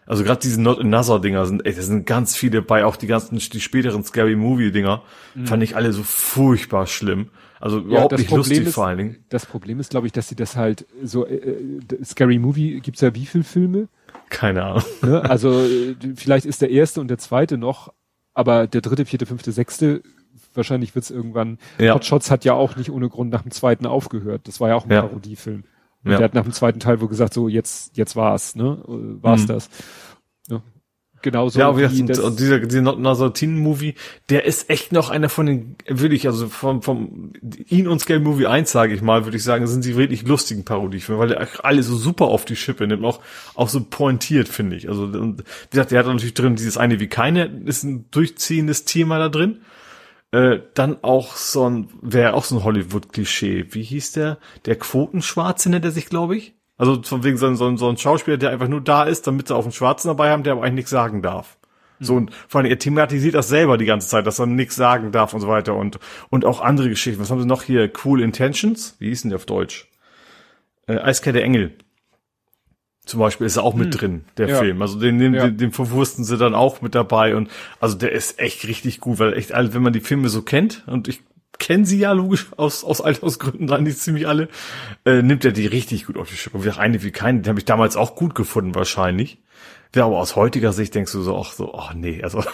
Also 0.07 0.25
gerade 0.25 0.41
diese 0.41 0.63
Not 0.63 0.81
Another 0.81 1.21
Dinger 1.21 1.45
sind, 1.45 1.67
ey, 1.67 1.75
da 1.75 1.83
sind 1.83 2.07
ganz 2.07 2.35
viele 2.35 2.63
bei, 2.63 2.87
auch 2.87 2.97
die 2.97 3.07
ganzen, 3.07 3.37
die 3.37 3.61
späteren 3.61 4.03
Scary 4.03 4.37
Movie 4.37 4.73
Dinger, 4.73 5.03
mhm. 5.35 5.47
fand 5.47 5.63
ich 5.63 5.77
alle 5.77 5.93
so 5.93 6.03
furchtbar 6.03 6.87
schlimm. 6.87 7.29
Also 7.61 7.81
überhaupt 7.81 8.13
ja, 8.13 8.19
nicht 8.19 8.29
Problem 8.29 8.39
lustig 8.39 8.67
ist, 8.67 8.75
vor 8.75 8.87
allen 8.87 8.99
Dingen. 8.99 9.25
Das 9.29 9.47
Problem 9.47 9.81
ist, 9.81 9.91
glaube 9.91 10.07
ich, 10.07 10.13
dass 10.13 10.29
sie 10.29 10.37
das 10.37 10.57
halt 10.57 10.87
so, 11.03 11.27
äh, 11.27 11.35
äh 11.35 12.05
Scary 12.05 12.39
Movie, 12.39 12.81
gibt's 12.81 13.01
ja 13.01 13.15
wie 13.15 13.27
viel 13.27 13.43
Filme? 13.43 13.89
Keine 14.29 14.65
Ahnung. 14.65 14.85
Ne? 15.03 15.23
Also 15.29 15.63
äh, 15.63 15.97
vielleicht 16.17 16.47
ist 16.47 16.63
der 16.63 16.71
erste 16.71 17.01
und 17.01 17.09
der 17.09 17.19
zweite 17.19 17.59
noch, 17.59 17.93
aber 18.35 18.67
der 18.67 18.81
dritte, 18.81 19.05
vierte, 19.05 19.27
fünfte, 19.27 19.53
sechste, 19.53 20.03
wahrscheinlich 20.55 20.95
wird's 20.95 21.11
irgendwann. 21.11 21.59
Ja. 21.79 21.95
Hot 21.95 22.05
Shots 22.05 22.31
hat 22.31 22.45
ja 22.45 22.53
auch 22.53 22.77
nicht 22.77 22.91
ohne 22.91 23.09
Grund 23.09 23.31
nach 23.31 23.43
dem 23.43 23.51
zweiten 23.51 23.87
aufgehört. 23.87 24.43
Das 24.47 24.61
war 24.61 24.69
ja 24.69 24.77
auch 24.77 24.85
ein 24.85 24.93
ja. 24.93 25.03
Parodiefilm. 25.03 25.65
Und 26.05 26.13
ja. 26.13 26.19
der 26.19 26.25
hat 26.27 26.35
nach 26.35 26.45
dem 26.45 26.53
zweiten 26.53 26.81
Teil 26.81 27.01
wohl 27.01 27.09
gesagt, 27.09 27.35
so 27.35 27.49
jetzt, 27.49 27.97
jetzt 27.97 28.15
war's, 28.15 28.55
ne? 28.55 28.83
War's 28.87 29.43
mhm. 29.43 29.47
das. 29.47 29.71
Ja. 30.49 30.63
Genauso 31.23 31.59
ja, 31.59 31.77
wie 31.77 32.05
das, 32.05 32.21
und 32.21 32.39
dieser, 32.39 32.61
dieser 32.61 32.97
Nazatin-Movie, 32.97 33.95
der 34.29 34.45
ist 34.45 34.71
echt 34.71 34.93
noch 34.93 35.11
einer 35.11 35.29
von 35.29 35.47
den, 35.47 35.77
würde 35.89 36.15
ich, 36.15 36.27
also 36.27 36.49
vom, 36.49 36.83
vom 36.83 37.33
ihn 37.43 37.89
und 37.89 37.99
Scale 38.01 38.21
Movie 38.21 38.47
1, 38.47 38.71
sage 38.71 38.95
ich 38.95 39.03
mal, 39.03 39.25
würde 39.25 39.37
ich 39.37 39.43
sagen, 39.43 39.67
sind 39.67 39.83
sie 39.83 39.97
wirklich 39.97 40.23
lustigen 40.23 40.65
Parodiefilme, 40.65 41.21
weil 41.21 41.29
der 41.29 41.49
alle 41.65 41.83
so 41.83 41.97
super 41.97 42.27
auf 42.27 42.45
die 42.45 42.57
Schippe 42.57 42.87
nimmt, 42.87 43.05
auch, 43.05 43.21
auch 43.55 43.69
so 43.69 43.83
pointiert, 43.83 44.49
finde 44.49 44.77
ich. 44.77 44.89
Also, 44.89 45.05
und, 45.05 45.41
wie 45.41 45.71
gesagt, 45.71 45.91
der 45.91 46.01
hat 46.01 46.07
natürlich 46.07 46.35
drin 46.35 46.57
dieses 46.57 46.77
eine 46.77 47.01
wie 47.01 47.09
keine, 47.09 47.47
ist 47.65 47.83
ein 47.83 48.07
durchziehendes 48.11 48.85
Thema 48.85 49.19
da 49.19 49.29
drin. 49.29 49.61
Äh, 50.31 50.61
dann 50.75 51.03
auch 51.03 51.37
so 51.37 51.69
ein, 51.69 51.89
wäre 52.03 52.35
auch 52.35 52.45
so 52.45 52.57
ein 52.57 52.65
Hollywood-Klischee. 52.65 53.67
Wie 53.71 53.83
hieß 53.83 54.13
der? 54.13 54.39
Der 54.67 54.77
Quotenschwarze 54.77 55.71
nennt 55.71 55.87
er 55.87 55.91
sich, 55.91 56.07
glaube 56.07 56.37
ich. 56.37 56.58
Also 56.79 57.03
von 57.03 57.25
wegen 57.25 57.37
so, 57.37 57.53
so, 57.55 57.77
so 57.77 57.89
ein 57.89 57.97
Schauspieler, 57.97 58.37
der 58.37 58.51
einfach 58.51 58.69
nur 58.69 58.81
da 58.81 59.03
ist, 59.03 59.27
damit 59.27 59.49
sie 59.49 59.55
auch 59.55 59.65
einen 59.65 59.73
Schwarzen 59.73 60.09
dabei 60.09 60.31
haben, 60.31 60.45
der 60.45 60.53
aber 60.53 60.63
eigentlich 60.63 60.75
nichts 60.75 60.91
sagen 60.91 61.23
darf. 61.23 61.59
So, 62.01 62.15
und 62.15 62.31
vor 62.47 62.61
allem, 62.61 62.71
er 62.71 62.79
thematisiert 62.79 63.35
das 63.35 63.49
selber 63.49 63.77
die 63.77 63.85
ganze 63.85 64.09
Zeit, 64.09 64.27
dass 64.27 64.39
er 64.39 64.47
nichts 64.47 64.77
sagen 64.77 65.11
darf 65.11 65.35
und 65.35 65.41
so 65.41 65.49
weiter 65.49 65.75
und, 65.75 65.99
und 66.31 66.45
auch 66.45 66.61
andere 66.61 66.89
Geschichten. 66.89 67.21
Was 67.21 67.31
haben 67.31 67.41
sie 67.41 67.47
noch 67.47 67.65
hier? 67.65 67.91
Cool 68.05 68.23
Intentions? 68.23 68.95
Wie 69.01 69.09
hieß 69.09 69.23
denn 69.23 69.31
der 69.31 69.37
auf 69.37 69.47
Deutsch? 69.47 69.89
Äh, 70.87 70.99
Eiskette 70.99 71.43
Engel. 71.43 71.75
Zum 73.05 73.21
Beispiel 73.21 73.47
ist 73.47 73.57
er 73.57 73.65
auch 73.65 73.75
mit 73.75 73.95
hm. 73.95 73.99
drin, 73.99 74.25
der 74.37 74.49
ja. 74.49 74.59
Film. 74.59 74.83
Also 74.83 75.01
den, 75.01 75.19
den, 75.19 75.35
ja. 75.35 75.47
den, 75.47 75.57
den 75.57 75.73
verwursten 75.73 76.25
sie 76.25 76.37
dann 76.37 76.55
auch 76.55 76.83
mit 76.83 76.95
dabei 76.95 77.35
und 77.35 77.51
also 77.81 77.97
der 77.97 78.13
ist 78.13 78.39
echt 78.39 78.69
richtig 78.69 79.01
gut, 79.01 79.19
weil 79.19 79.33
echt, 79.33 79.51
wenn 79.51 79.83
man 79.83 79.95
die 79.95 80.01
Filme 80.01 80.29
so 80.29 80.43
kennt 80.43 80.85
und 80.87 81.09
ich 81.09 81.23
kennen 81.59 81.85
sie 81.85 81.99
ja 81.99 82.13
logisch 82.13 82.47
aus, 82.57 82.85
aus 82.85 83.01
Altersgründen 83.01 83.71
eigentlich 83.71 83.99
ziemlich 83.99 84.27
alle, 84.27 84.49
äh, 85.05 85.23
nimmt 85.23 85.45
er 85.45 85.53
die 85.53 85.67
richtig 85.67 86.07
gut 86.07 86.17
auf 86.17 86.31
die 86.31 86.37
Schippe. 86.37 86.65
Wie 86.65 86.71
eine 86.71 87.03
wie 87.03 87.11
keine, 87.11 87.41
die 87.41 87.49
habe 87.49 87.59
ich 87.59 87.65
damals 87.65 87.97
auch 87.97 88.15
gut 88.15 88.35
gefunden 88.35 88.75
wahrscheinlich. 88.75 89.39
Ja, 89.95 90.05
aber 90.05 90.19
aus 90.19 90.37
heutiger 90.37 90.73
Sicht 90.73 90.95
denkst 90.95 91.13
du 91.13 91.23
so, 91.23 91.37
ach 91.39 91.53
so, 91.53 91.75
ach 91.75 91.95
nee, 91.95 92.23
also 92.23 92.45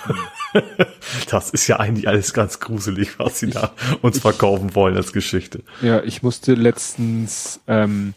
das 1.31 1.51
ist 1.51 1.67
ja 1.67 1.81
eigentlich 1.81 2.07
alles 2.07 2.33
ganz 2.33 2.61
gruselig, 2.61 3.19
was 3.19 3.41
sie 3.41 3.47
ich, 3.47 3.55
da 3.55 3.73
uns 4.03 4.17
ich, 4.17 4.23
verkaufen 4.23 4.75
wollen 4.75 4.97
als 4.97 5.13
Geschichte. 5.13 5.65
Ja, 5.83 6.03
ich 6.03 6.23
musste 6.23 6.55
letztens 6.55 7.61
ähm, 7.67 8.15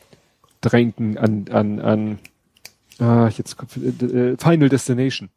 drängen 0.61 1.17
an, 1.17 1.45
an, 1.49 1.79
an 1.79 2.19
ah, 2.99 3.29
jetzt 3.35 3.57
äh, 3.81 4.05
äh, 4.05 4.37
Final 4.37 4.69
Destination. 4.69 5.29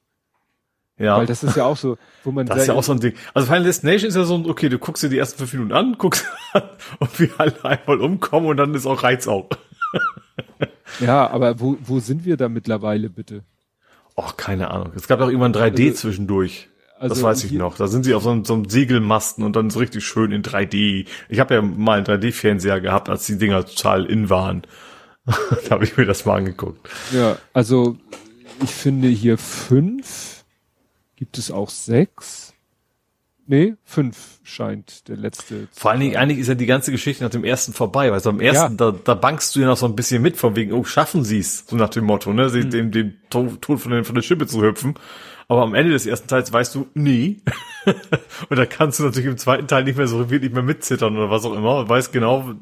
Ja. 1.00 1.16
Weil 1.16 1.26
das 1.26 1.42
ist 1.42 1.56
ja 1.56 1.64
auch 1.64 1.78
so, 1.78 1.96
wo 2.24 2.30
man. 2.30 2.46
Das 2.46 2.58
ist 2.58 2.66
ja 2.66 2.74
auch 2.74 2.82
so 2.82 2.92
ein 2.92 3.00
Ding. 3.00 3.14
Also 3.32 3.46
Final 3.46 3.64
Destination 3.64 4.08
ist 4.08 4.16
ja 4.16 4.24
so 4.24 4.34
ein, 4.34 4.48
okay, 4.48 4.68
du 4.68 4.78
guckst 4.78 5.02
dir 5.02 5.08
die 5.08 5.16
ersten 5.16 5.38
fünf 5.38 5.54
Minuten 5.54 5.72
an, 5.72 5.94
guckst 5.98 6.26
an 6.52 6.62
und 6.98 7.18
wie 7.18 7.30
alle 7.38 7.64
einmal 7.64 8.00
umkommen 8.00 8.48
und 8.48 8.58
dann 8.58 8.74
ist 8.74 8.86
auch 8.86 9.02
Reiz 9.02 9.26
auch. 9.26 9.48
ja, 11.00 11.28
aber 11.30 11.58
wo, 11.58 11.78
wo 11.80 12.00
sind 12.00 12.26
wir 12.26 12.36
da 12.36 12.50
mittlerweile 12.50 13.08
bitte? 13.08 13.44
Och, 14.14 14.36
keine 14.36 14.70
Ahnung. 14.70 14.92
Es 14.94 15.08
gab 15.08 15.20
doch 15.20 15.28
irgendwann 15.28 15.54
3D 15.54 15.88
also, 15.88 15.94
zwischendurch. 15.94 16.68
Also 16.98 17.14
das 17.14 17.22
weiß 17.22 17.44
ich 17.44 17.52
noch. 17.52 17.78
Da 17.78 17.88
sind 17.88 18.04
sie 18.04 18.12
auf 18.12 18.22
so 18.22 18.30
einem, 18.30 18.44
so 18.44 18.52
einem 18.52 18.68
Segelmasten 18.68 19.42
und 19.42 19.56
dann 19.56 19.70
so 19.70 19.78
richtig 19.78 20.04
schön 20.04 20.32
in 20.32 20.42
3D. 20.42 21.06
Ich 21.30 21.40
habe 21.40 21.54
ja 21.54 21.62
mal 21.62 21.96
einen 21.96 22.06
3D-Fernseher 22.06 22.82
gehabt, 22.82 23.08
als 23.08 23.24
die 23.24 23.38
Dinger 23.38 23.64
total 23.64 24.04
in 24.04 24.28
waren. 24.28 24.62
da 25.24 25.70
habe 25.70 25.84
ich 25.84 25.96
mir 25.96 26.04
das 26.04 26.26
mal 26.26 26.36
angeguckt. 26.36 26.86
Ja, 27.10 27.38
also 27.54 27.96
ich 28.62 28.70
finde 28.70 29.08
hier 29.08 29.38
fünf 29.38 30.39
Gibt 31.20 31.36
es 31.36 31.50
auch 31.50 31.68
sechs? 31.68 32.54
Nee, 33.46 33.74
fünf 33.84 34.40
scheint 34.42 35.06
der 35.06 35.18
letzte. 35.18 35.68
Vor 35.70 35.90
allen 35.90 36.00
Dingen, 36.00 36.16
eigentlich 36.16 36.38
ist 36.38 36.48
ja 36.48 36.54
die 36.54 36.64
ganze 36.64 36.92
Geschichte 36.92 37.22
nach 37.22 37.30
dem 37.30 37.44
ersten 37.44 37.74
vorbei, 37.74 38.10
weil 38.10 38.20
so 38.20 38.30
am 38.30 38.40
ersten, 38.40 38.78
ja. 38.78 38.90
da, 38.90 38.98
da 39.04 39.14
bankst 39.14 39.54
du 39.54 39.60
ja 39.60 39.66
noch 39.66 39.76
so 39.76 39.84
ein 39.84 39.94
bisschen 39.94 40.22
mit, 40.22 40.38
von 40.38 40.56
wegen, 40.56 40.72
oh, 40.72 40.82
schaffen 40.82 41.22
sie 41.22 41.40
es, 41.40 41.66
so 41.66 41.76
nach 41.76 41.90
dem 41.90 42.04
Motto, 42.04 42.32
ne, 42.32 42.48
mhm. 42.48 42.70
dem, 42.70 42.90
dem 42.90 43.14
Tod 43.28 43.80
von, 43.80 43.92
den, 43.92 44.04
von 44.04 44.14
der 44.14 44.22
Schippe 44.22 44.46
zu 44.46 44.62
hüpfen. 44.62 44.94
Aber 45.50 45.62
am 45.62 45.74
Ende 45.74 45.90
des 45.90 46.06
ersten 46.06 46.28
Teils 46.28 46.52
weißt 46.52 46.76
du, 46.76 46.86
nie. 46.94 47.42
und 48.48 48.56
da 48.56 48.66
kannst 48.66 49.00
du 49.00 49.02
natürlich 49.02 49.28
im 49.28 49.36
zweiten 49.36 49.66
Teil 49.66 49.82
nicht 49.82 49.98
mehr 49.98 50.06
so 50.06 50.30
wirklich 50.30 50.52
mehr 50.52 50.62
mitzittern 50.62 51.16
oder 51.16 51.28
was 51.28 51.44
auch 51.44 51.54
immer. 51.54 51.78
Und 51.78 51.88
weißt 51.88 52.12
genau, 52.12 52.52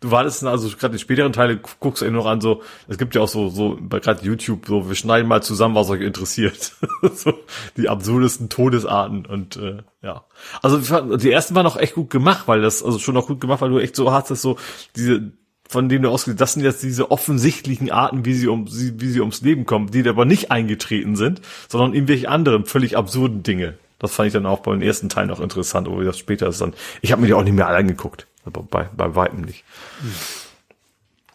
du 0.00 0.10
wartest, 0.10 0.42
also 0.44 0.74
gerade 0.74 0.92
die 0.92 0.98
späteren 0.98 1.34
Teile 1.34 1.58
guckst 1.58 2.00
du 2.00 2.06
eben 2.06 2.16
noch 2.16 2.24
an, 2.24 2.40
so, 2.40 2.62
es 2.88 2.96
gibt 2.96 3.14
ja 3.14 3.20
auch 3.20 3.28
so, 3.28 3.50
so, 3.50 3.76
gerade 3.76 4.24
YouTube, 4.24 4.64
so, 4.66 4.88
wir 4.88 4.94
schneiden 4.94 5.28
mal 5.28 5.42
zusammen, 5.42 5.74
was 5.74 5.90
euch 5.90 6.00
interessiert. 6.00 6.76
so, 7.12 7.34
die 7.76 7.90
absurdesten 7.90 8.48
Todesarten 8.48 9.26
und, 9.26 9.56
äh, 9.56 9.82
ja. 10.00 10.24
Also, 10.62 10.78
die 11.18 11.30
ersten 11.30 11.54
waren 11.54 11.66
auch 11.66 11.76
echt 11.76 11.94
gut 11.94 12.08
gemacht, 12.08 12.44
weil 12.48 12.62
das, 12.62 12.82
also 12.82 12.98
schon 12.98 13.18
auch 13.18 13.26
gut 13.26 13.42
gemacht, 13.42 13.60
weil 13.60 13.68
du 13.68 13.80
echt 13.80 13.96
so 13.96 14.12
hast, 14.12 14.30
dass 14.30 14.40
so, 14.40 14.56
diese, 14.96 15.30
von 15.70 15.88
denen 15.88 16.02
du 16.02 16.10
ausgehst, 16.10 16.40
das 16.40 16.54
sind 16.54 16.64
jetzt 16.64 16.82
diese 16.82 17.12
offensichtlichen 17.12 17.92
Arten, 17.92 18.24
wie 18.24 18.34
sie 18.34 18.48
um 18.48 18.66
wie 18.66 19.06
sie 19.06 19.20
ums 19.20 19.40
Leben 19.40 19.66
kommen, 19.66 19.92
die 19.92 20.06
aber 20.08 20.24
nicht 20.24 20.50
eingetreten 20.50 21.14
sind, 21.14 21.42
sondern 21.68 21.94
irgendwelche 21.94 22.28
anderen 22.28 22.64
völlig 22.64 22.96
absurden 22.96 23.44
Dinge. 23.44 23.78
Das 24.00 24.10
fand 24.10 24.26
ich 24.26 24.32
dann 24.32 24.46
auch 24.46 24.58
beim 24.60 24.82
ersten 24.82 25.08
Teil 25.08 25.26
noch 25.26 25.38
interessant, 25.38 25.86
aber 25.86 26.00
wie 26.00 26.04
das 26.04 26.18
später 26.18 26.48
ist 26.48 26.60
dann. 26.60 26.74
Ich 27.02 27.12
habe 27.12 27.22
mir 27.22 27.28
die 27.28 27.34
auch 27.34 27.44
nicht 27.44 27.52
mehr 27.52 27.68
alle 27.68 27.76
angeguckt, 27.76 28.26
aber 28.44 28.64
bei, 28.64 28.88
bei 28.96 29.14
weitem 29.14 29.42
nicht. 29.42 29.62
Hm. 30.00 30.12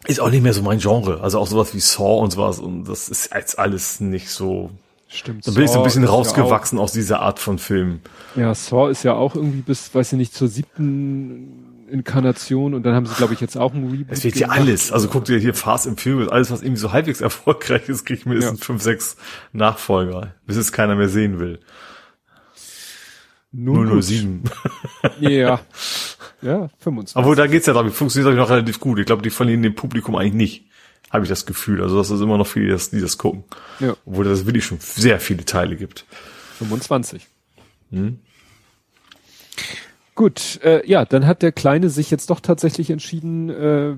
Ist 0.06 0.20
auch 0.20 0.30
nicht 0.30 0.42
mehr 0.42 0.52
so 0.52 0.60
mein 0.60 0.80
Genre, 0.80 1.22
also 1.22 1.38
auch 1.38 1.46
sowas 1.46 1.72
wie 1.72 1.80
Saw 1.80 2.20
und 2.20 2.32
sowas 2.32 2.58
und 2.58 2.84
das 2.84 3.08
ist 3.08 3.30
jetzt 3.34 3.58
alles 3.58 4.00
nicht 4.00 4.28
so. 4.28 4.70
Stimmt. 5.08 5.46
Da 5.46 5.52
bin 5.52 5.62
ich 5.62 5.70
so 5.70 5.78
ein 5.78 5.84
bisschen 5.84 6.04
rausgewachsen 6.04 6.76
ja 6.76 6.84
aus 6.84 6.92
dieser 6.92 7.20
Art 7.20 7.38
von 7.38 7.58
Film. 7.58 8.00
Ja, 8.34 8.54
Saw 8.54 8.90
ist 8.90 9.02
ja 9.02 9.14
auch 9.14 9.34
irgendwie 9.34 9.62
bis, 9.62 9.94
weiß 9.94 10.12
ich 10.12 10.18
nicht, 10.18 10.34
zur 10.34 10.48
siebten 10.48 11.75
Inkarnation 11.88 12.74
und 12.74 12.82
dann 12.82 12.94
haben 12.94 13.06
sie, 13.06 13.14
glaube 13.14 13.34
ich, 13.34 13.40
jetzt 13.40 13.56
auch 13.56 13.74
ein 13.74 13.88
Reboot. 13.88 14.06
Es 14.10 14.24
wird 14.24 14.36
ja 14.36 14.48
alles. 14.48 14.92
Also 14.92 15.08
guck 15.08 15.24
dir 15.24 15.38
hier 15.38 15.54
Fast 15.54 15.86
and 15.86 16.00
Furious, 16.00 16.28
alles, 16.28 16.50
was 16.50 16.62
irgendwie 16.62 16.80
so 16.80 16.92
halbwegs 16.92 17.20
erfolgreich 17.20 17.88
ist, 17.88 18.04
kriegt 18.04 18.26
mindestens 18.26 18.60
ja. 18.60 18.66
fünf, 18.66 18.82
sechs 18.82 19.16
Nachfolger, 19.52 20.34
bis 20.46 20.56
es 20.56 20.72
keiner 20.72 20.94
mehr 20.96 21.08
sehen 21.08 21.38
will. 21.38 21.60
Nun 23.52 24.02
007. 24.02 24.42
ja. 25.20 25.60
Ja, 26.42 26.68
25. 26.78 27.16
Obwohl, 27.16 27.36
da 27.36 27.46
geht's 27.46 27.66
ja, 27.66 27.72
glaube 27.72 27.88
ich, 27.88 27.94
funktioniert 27.94 28.26
glaube 28.26 28.42
ich, 28.42 28.48
noch 28.48 28.54
relativ 28.54 28.80
gut. 28.80 28.98
Ich 28.98 29.06
glaube, 29.06 29.22
die 29.22 29.30
verlieren 29.30 29.62
dem 29.62 29.74
Publikum 29.74 30.16
eigentlich 30.16 30.34
nicht. 30.34 30.64
Habe 31.10 31.24
ich 31.24 31.28
das 31.28 31.46
Gefühl. 31.46 31.82
Also, 31.82 31.96
dass 31.96 32.10
es 32.10 32.20
immer 32.20 32.36
noch 32.36 32.46
viele, 32.46 32.76
die 32.76 33.00
das 33.00 33.16
gucken. 33.16 33.44
Ja. 33.80 33.96
Obwohl 34.04 34.24
das 34.24 34.44
wirklich 34.44 34.64
schon 34.64 34.78
sehr 34.80 35.20
viele 35.20 35.44
Teile 35.44 35.76
gibt. 35.76 36.04
25. 36.58 37.26
Hm. 37.90 38.18
Gut, 40.16 40.60
äh, 40.64 40.84
ja, 40.88 41.04
dann 41.04 41.26
hat 41.26 41.42
der 41.42 41.52
Kleine 41.52 41.90
sich 41.90 42.10
jetzt 42.10 42.30
doch 42.30 42.40
tatsächlich 42.40 42.90
entschieden, 42.90 43.50
äh, 43.50 43.96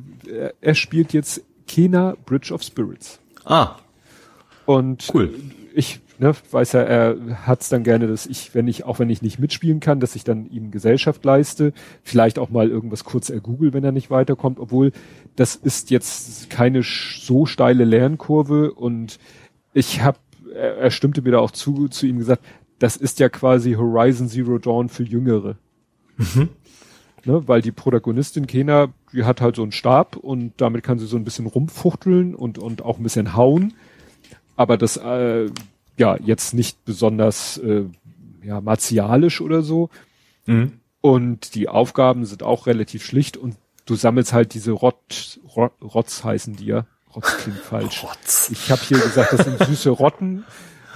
er 0.61 0.75
spielt 0.75 1.13
jetzt 1.13 1.43
Kena 1.69 2.17
Bridge 2.27 2.53
of 2.53 2.63
Spirits. 2.63 3.21
Ah. 3.45 3.77
Und 4.67 5.09
cool. 5.15 5.33
ich 5.75 6.01
ne, 6.19 6.35
weiß 6.51 6.73
ja, 6.73 6.81
er 6.81 7.47
hat's 7.47 7.69
dann 7.69 7.85
gerne, 7.85 8.09
dass 8.09 8.27
ich, 8.27 8.53
wenn 8.53 8.67
ich, 8.67 8.85
auch 8.85 8.99
wenn 8.99 9.11
ich 9.11 9.23
nicht 9.23 9.39
mitspielen 9.39 9.79
kann, 9.79 10.01
dass 10.01 10.17
ich 10.17 10.25
dann 10.25 10.51
ihm 10.51 10.73
Gesellschaft 10.73 11.25
leiste, 11.25 11.73
vielleicht 12.03 12.41
auch 12.41 12.51
mal 12.51 12.69
irgendwas 12.69 13.05
kurz 13.05 13.31
ergoogle, 13.31 13.73
wenn 13.73 13.85
er 13.85 13.93
nicht 13.93 14.11
weiterkommt, 14.11 14.59
obwohl 14.59 14.91
das 15.37 15.55
ist 15.55 15.91
jetzt 15.91 16.51
keine 16.51 16.83
so 16.83 17.47
steile 17.47 17.85
Lernkurve 17.85 18.73
und 18.73 19.21
ich 19.73 20.03
habe, 20.03 20.19
er, 20.53 20.79
er 20.79 20.91
stimmte 20.91 21.23
mir 21.23 21.31
da 21.31 21.39
auch 21.39 21.53
zu, 21.53 21.87
zu 21.87 22.07
ihm 22.07 22.19
gesagt, 22.19 22.43
das 22.81 22.97
ist 22.97 23.21
ja 23.21 23.29
quasi 23.29 23.75
Horizon 23.75 24.29
Zero 24.29 24.59
Dawn 24.59 24.89
für 24.89 25.05
Jüngere. 25.05 25.57
Mhm. 26.19 26.51
Ne, 27.25 27.49
weil 27.49 27.63
die 27.63 27.73
Protagonistin 27.73 28.47
Kena, 28.47 28.89
die 29.13 29.25
hat 29.25 29.41
halt 29.41 29.57
so 29.57 29.63
einen 29.63 29.73
Stab 29.73 30.17
und 30.17 30.53
damit 30.59 30.85
kann 30.85 30.99
sie 30.99 31.07
so 31.07 31.17
ein 31.17 31.25
bisschen 31.25 31.47
rumfuchteln 31.47 32.35
und, 32.35 32.59
und 32.59 32.83
auch 32.83 32.99
ein 32.99 33.03
bisschen 33.03 33.35
hauen. 33.35 33.75
Aber 34.57 34.77
das, 34.77 34.97
äh, 34.97 35.51
ja, 35.97 36.17
jetzt 36.17 36.55
nicht 36.55 36.85
besonders, 36.85 37.59
äh, 37.59 37.85
ja, 38.43 38.61
martialisch 38.61 39.41
oder 39.41 39.63
so. 39.63 39.91
Mhm. 40.47 40.81
Und 41.01 41.55
die 41.55 41.69
Aufgaben 41.69 42.25
sind 42.25 42.43
auch 42.43 42.67
relativ 42.67 43.05
schlicht 43.05 43.37
und 43.37 43.57
du 43.85 43.95
sammelst 43.95 44.33
halt 44.33 44.55
diese 44.55 44.73
Rot, 44.73 45.41
Rot 45.57 45.73
Rotz 45.83 46.25
heißen 46.25 46.57
die 46.57 46.67
ja. 46.67 46.87
Rotz 47.15 47.37
klingt 47.39 47.59
falsch. 47.59 48.05
Rotz. 48.05 48.51
Ich 48.53 48.71
habe 48.71 48.83
hier 48.83 48.99
gesagt, 48.99 49.33
das 49.33 49.45
sind 49.45 49.59
süße 49.59 49.91
Rotten, 49.91 50.45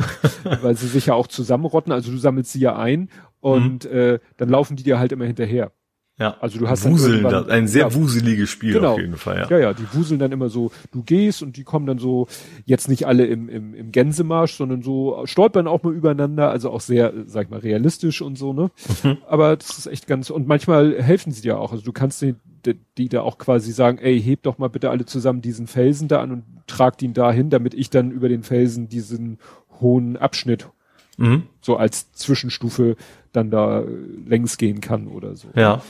weil 0.62 0.76
sie 0.76 0.88
sich 0.88 1.06
ja 1.06 1.14
auch 1.14 1.26
zusammenrotten. 1.26 1.92
Also 1.92 2.10
du 2.10 2.18
sammelst 2.18 2.52
sie 2.52 2.60
ja 2.60 2.76
ein 2.76 3.08
und 3.42 3.84
mhm. 3.84 3.96
äh, 3.96 4.18
dann 4.38 4.48
laufen 4.48 4.76
die 4.76 4.84
dir 4.84 4.98
halt 4.98 5.12
immer 5.12 5.26
hinterher. 5.26 5.72
Ja. 6.18 6.36
Also 6.40 6.58
du 6.58 6.68
hast 6.68 6.88
Wuseln, 6.88 7.24
dann 7.24 7.50
ein 7.50 7.66
sehr 7.66 7.88
ja, 7.88 7.94
wuseliges 7.94 8.48
Spiel 8.48 8.74
genau. 8.74 8.92
auf 8.92 9.00
jeden 9.00 9.16
Fall. 9.16 9.38
Ja. 9.38 9.50
ja, 9.50 9.58
ja, 9.58 9.72
die 9.72 9.86
wuseln 9.92 10.20
dann 10.20 10.30
immer 10.30 10.50
so, 10.50 10.70
du 10.92 11.02
gehst 11.02 11.42
und 11.42 11.56
die 11.56 11.64
kommen 11.64 11.86
dann 11.86 11.98
so, 11.98 12.28
jetzt 12.64 12.88
nicht 12.88 13.06
alle 13.06 13.26
im, 13.26 13.48
im, 13.48 13.74
im 13.74 13.90
Gänsemarsch, 13.90 14.54
sondern 14.54 14.82
so 14.82 15.22
stolpern 15.24 15.66
auch 15.66 15.82
mal 15.82 15.92
übereinander, 15.92 16.50
also 16.50 16.70
auch 16.70 16.80
sehr, 16.80 17.12
sag 17.26 17.46
ich 17.46 17.50
mal, 17.50 17.60
realistisch 17.60 18.22
und 18.22 18.36
so, 18.36 18.52
ne? 18.52 18.70
Mhm. 19.02 19.18
Aber 19.26 19.56
das 19.56 19.78
ist 19.78 19.86
echt 19.86 20.06
ganz, 20.06 20.30
und 20.30 20.46
manchmal 20.46 21.02
helfen 21.02 21.32
sie 21.32 21.42
dir 21.42 21.58
auch. 21.58 21.72
Also 21.72 21.82
du 21.82 21.92
kannst 21.92 22.22
die, 22.22 22.36
die, 22.64 22.78
die 22.98 23.08
da 23.08 23.22
auch 23.22 23.38
quasi 23.38 23.72
sagen, 23.72 23.98
ey, 23.98 24.20
heb 24.22 24.42
doch 24.42 24.58
mal 24.58 24.68
bitte 24.68 24.90
alle 24.90 25.06
zusammen 25.06 25.40
diesen 25.40 25.66
Felsen 25.66 26.06
da 26.06 26.20
an 26.20 26.30
und 26.30 26.44
tragt 26.68 27.02
ihn 27.02 27.14
dahin, 27.14 27.50
damit 27.50 27.74
ich 27.74 27.90
dann 27.90 28.12
über 28.12 28.28
den 28.28 28.44
Felsen 28.44 28.88
diesen 28.88 29.38
hohen 29.80 30.16
Abschnitt 30.16 30.68
mhm. 31.16 31.44
so 31.60 31.76
als 31.76 32.12
Zwischenstufe 32.12 32.96
dann 33.32 33.50
da 33.50 33.84
längs 34.26 34.56
gehen 34.56 34.80
kann 34.80 35.08
oder 35.08 35.34
so. 35.36 35.48
Ja. 35.54 35.82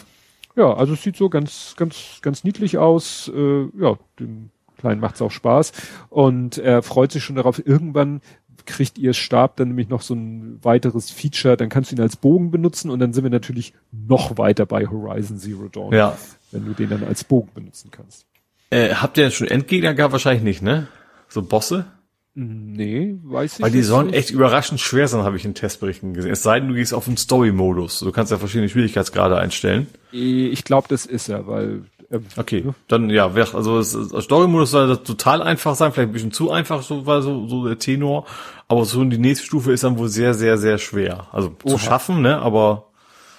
Ja, 0.55 0.75
also 0.75 0.93
es 0.93 1.03
sieht 1.03 1.17
so 1.17 1.31
ganz, 1.31 1.75
ganz, 1.77 2.19
ganz 2.21 2.45
niedlich 2.45 2.77
aus. 2.77 3.31
Äh, 3.35 3.69
ja, 3.79 3.97
dem 4.19 4.51
Kleinen 4.77 5.01
macht's 5.01 5.23
auch 5.23 5.31
Spaß. 5.31 5.73
Und 6.11 6.59
er 6.59 6.83
freut 6.83 7.13
sich 7.13 7.25
schon 7.25 7.37
darauf, 7.37 7.65
irgendwann 7.65 8.21
kriegt 8.67 8.99
ihr 8.99 9.13
Stab 9.13 9.57
dann 9.57 9.69
nämlich 9.69 9.89
noch 9.89 10.03
so 10.03 10.15
ein 10.15 10.59
weiteres 10.63 11.11
Feature, 11.11 11.57
dann 11.57 11.69
kannst 11.69 11.91
du 11.91 11.97
ihn 11.97 12.03
als 12.03 12.17
Bogen 12.17 12.51
benutzen 12.51 12.91
und 12.91 13.01
dann 13.01 13.13
sind 13.13 13.25
wir 13.25 13.31
natürlich 13.31 13.75
noch 13.91 14.39
weiter 14.39 14.67
bei 14.67 14.87
Horizon 14.87 15.39
Zero 15.39 15.69
Dawn, 15.69 15.93
ja. 15.93 16.17
wenn 16.53 16.65
du 16.65 16.73
den 16.73 16.91
dann 16.91 17.05
als 17.05 17.25
Bogen 17.25 17.51
benutzen 17.55 17.91
kannst. 17.91 18.27
Äh, 18.71 18.95
habt 18.95 19.19
ihr 19.19 19.31
schon 19.31 19.49
Endgegner 19.49 19.95
gehabt? 19.95 20.13
Wahrscheinlich 20.13 20.45
nicht, 20.45 20.63
ne? 20.63 20.87
So 21.29 21.43
Bosse? 21.43 21.87
Nee, 22.35 23.19
weiß 23.25 23.59
ich 23.59 23.63
Weil 23.63 23.71
die 23.71 23.83
sollen 23.83 24.07
nicht. 24.07 24.17
echt 24.17 24.31
überraschend 24.31 24.81
schwer 24.81 25.07
sein, 25.07 25.23
habe 25.23 25.37
ich 25.37 25.45
in 25.45 25.55
Testberichten 25.55 26.15
gesehen. 26.15 26.33
Es 26.33 26.43
sei 26.43 26.61
denn, 26.61 26.71
du 26.71 26.75
gehst 26.75 26.95
auf 26.95 27.05
den 27.05 27.19
Story-Modus. 27.19 28.01
Du 28.01 28.11
kannst 28.11 28.33
ja 28.33 28.39
verschiedene 28.39 28.71
Schwierigkeitsgrade 28.71 29.37
einstellen. 29.37 29.87
Ich 30.13 30.65
glaube, 30.65 30.89
das 30.89 31.05
ist 31.05 31.29
er, 31.29 31.47
weil. 31.47 31.85
Äh, 32.09 32.21
okay, 32.37 32.65
dann 32.89 33.11
ja, 33.11 33.27
also 33.27 33.79
es, 33.79 33.93
Story-Modus 33.93 34.71
soll 34.71 34.89
das 34.89 35.03
total 35.03 35.43
einfach 35.43 35.75
sein, 35.75 35.93
vielleicht 35.93 36.09
ein 36.09 36.13
bisschen 36.13 36.33
zu 36.33 36.51
einfach, 36.51 36.83
so 36.83 37.05
war 37.05 37.21
so, 37.21 37.47
so 37.49 37.67
der 37.67 37.79
Tenor. 37.79 38.25
Aber 38.67 38.87
so 38.87 39.05
die 39.05 39.19
nächste 39.19 39.45
Stufe 39.45 39.73
ist 39.73 39.85
dann 39.85 39.99
wohl 39.99 40.09
sehr, 40.09 40.33
sehr, 40.33 40.57
sehr 40.57 40.79
schwer. 40.79 41.27
Also 41.33 41.55
Oha. 41.65 41.73
zu 41.73 41.79
schaffen, 41.79 42.23
ne? 42.23 42.39
Aber. 42.39 42.87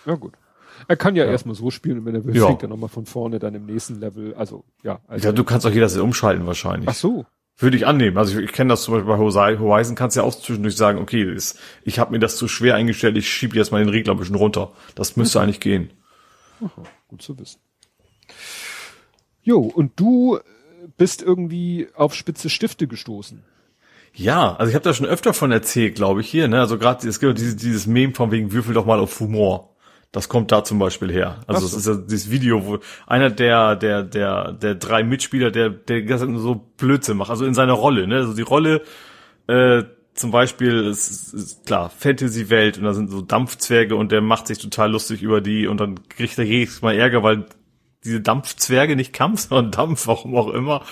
Ja 0.06 0.14
gut. 0.14 0.34
Er 0.88 0.98
kann 0.98 1.16
ja, 1.16 1.26
ja. 1.26 1.32
erstmal 1.32 1.56
so 1.56 1.72
spielen 1.72 2.00
und 2.00 2.06
wenn 2.06 2.14
er 2.14 2.26
will, 2.26 2.36
ja. 2.36 2.46
fängt 2.46 2.62
er 2.62 2.68
nochmal 2.68 2.90
von 2.90 3.06
vorne 3.06 3.40
dann 3.40 3.56
im 3.56 3.66
nächsten 3.66 4.00
Level. 4.00 4.36
Also 4.36 4.66
ja. 4.84 5.00
Also 5.08 5.28
ja, 5.28 5.32
du 5.32 5.44
kannst 5.44 5.66
auch 5.66 5.72
jederzeit 5.72 6.02
umschalten 6.02 6.46
wahrscheinlich. 6.46 6.90
Ach 6.90 6.94
so. 6.94 7.26
Würde 7.58 7.78
ich 7.78 7.86
annehmen. 7.86 8.18
Also 8.18 8.38
ich, 8.38 8.46
ich 8.46 8.52
kenne 8.52 8.70
das 8.70 8.84
zum 8.84 8.96
Beispiel 8.96 9.14
bei 9.14 9.18
Horizon, 9.18 9.96
kannst 9.96 10.18
ja 10.18 10.24
auch 10.24 10.34
zwischendurch 10.34 10.76
sagen, 10.76 11.00
okay, 11.00 11.24
ist, 11.24 11.60
ich 11.84 12.00
habe 12.00 12.12
mir 12.12 12.20
das 12.20 12.38
zu 12.38 12.48
schwer 12.48 12.76
eingestellt, 12.76 13.16
ich 13.18 13.32
schiebe 13.32 13.56
jetzt 13.56 13.72
mal 13.72 13.80
den 13.80 13.90
Regler 13.90 14.14
ein 14.14 14.20
bisschen 14.20 14.36
runter. 14.36 14.72
Das 14.96 15.16
müsste 15.16 15.40
mhm. 15.40 15.44
eigentlich 15.44 15.60
gehen. 15.60 15.92
Aha, 16.62 16.84
gut 17.08 17.22
zu 17.22 17.38
wissen. 17.38 17.60
Jo, 19.44 19.60
und 19.60 19.92
du 19.98 20.40
bist 20.98 21.22
irgendwie 21.22 21.88
auf 21.96 22.16
spitze 22.16 22.50
Stifte 22.50 22.88
gestoßen. 22.88 23.44
Ja, 24.16 24.56
also 24.56 24.70
ich 24.70 24.76
habe 24.76 24.84
da 24.84 24.94
schon 24.94 25.08
öfter 25.08 25.34
von 25.34 25.52
erzählt, 25.52 25.96
glaube 25.96 26.22
ich, 26.22 26.30
hier. 26.30 26.48
Ne? 26.48 26.60
Also 26.60 26.78
gerade 26.78 27.08
es 27.08 27.20
gibt 27.20 27.38
dieses, 27.38 27.56
dieses 27.56 27.88
Meme 27.88 28.14
von 28.14 28.32
wegen 28.32 28.52
Würfel 28.52 28.74
doch 28.74 28.86
mal 28.86 29.00
auf 29.00 29.20
Humor. 29.20 29.73
Das 30.14 30.30
kommt 30.30 30.52
da 30.52 30.64
zum 30.64 30.78
Beispiel 30.78 31.12
her. 31.12 31.40
Also 31.48 31.66
es 31.66 31.74
ist 31.74 31.88
ja 31.88 31.96
dieses 31.96 32.30
Video, 32.30 32.68
wo 32.68 32.78
einer 33.08 33.32
der 33.32 33.76
der 33.76 34.04
der 34.04 34.54
der 34.54 34.76
drei 34.76 35.04
Mitspieler, 35.04 35.50
der 35.50 35.72
der 35.72 36.04
das 36.04 36.22
so 36.22 36.56
Blödsinn 36.78 37.18
macht, 37.18 37.32
also 37.32 37.46
in 37.46 37.56
seiner 37.56 37.74
Rolle. 37.74 38.06
Ne? 38.06 38.18
Also 38.18 38.36
die 38.36 38.44
Rolle 38.44 38.84
äh, 39.48 39.82
zum 40.14 40.30
Beispiel 40.30 40.86
ist, 40.86 41.34
ist 41.34 41.66
klar 41.66 41.90
Fantasy-Welt 41.90 42.78
und 42.78 42.84
da 42.84 42.94
sind 42.94 43.10
so 43.10 43.22
Dampfzwerge 43.22 43.96
und 43.96 44.12
der 44.12 44.22
macht 44.22 44.46
sich 44.46 44.60
total 44.60 44.92
lustig 44.92 45.24
über 45.24 45.42
die 45.42 45.66
und 45.66 45.80
dann 45.80 46.08
kriegt 46.08 46.38
er 46.38 46.46
jedes 46.46 46.84
Mal 46.84 46.96
Ärger, 46.96 47.24
weil 47.24 47.48
diese 48.04 48.22
Dampfzwerge 48.22 48.96
nicht 48.96 49.14
Kampf, 49.14 49.40
sondern 49.50 49.72
Dampf, 49.72 50.06
warum 50.06 50.36
auch 50.36 50.50
immer, 50.50 50.84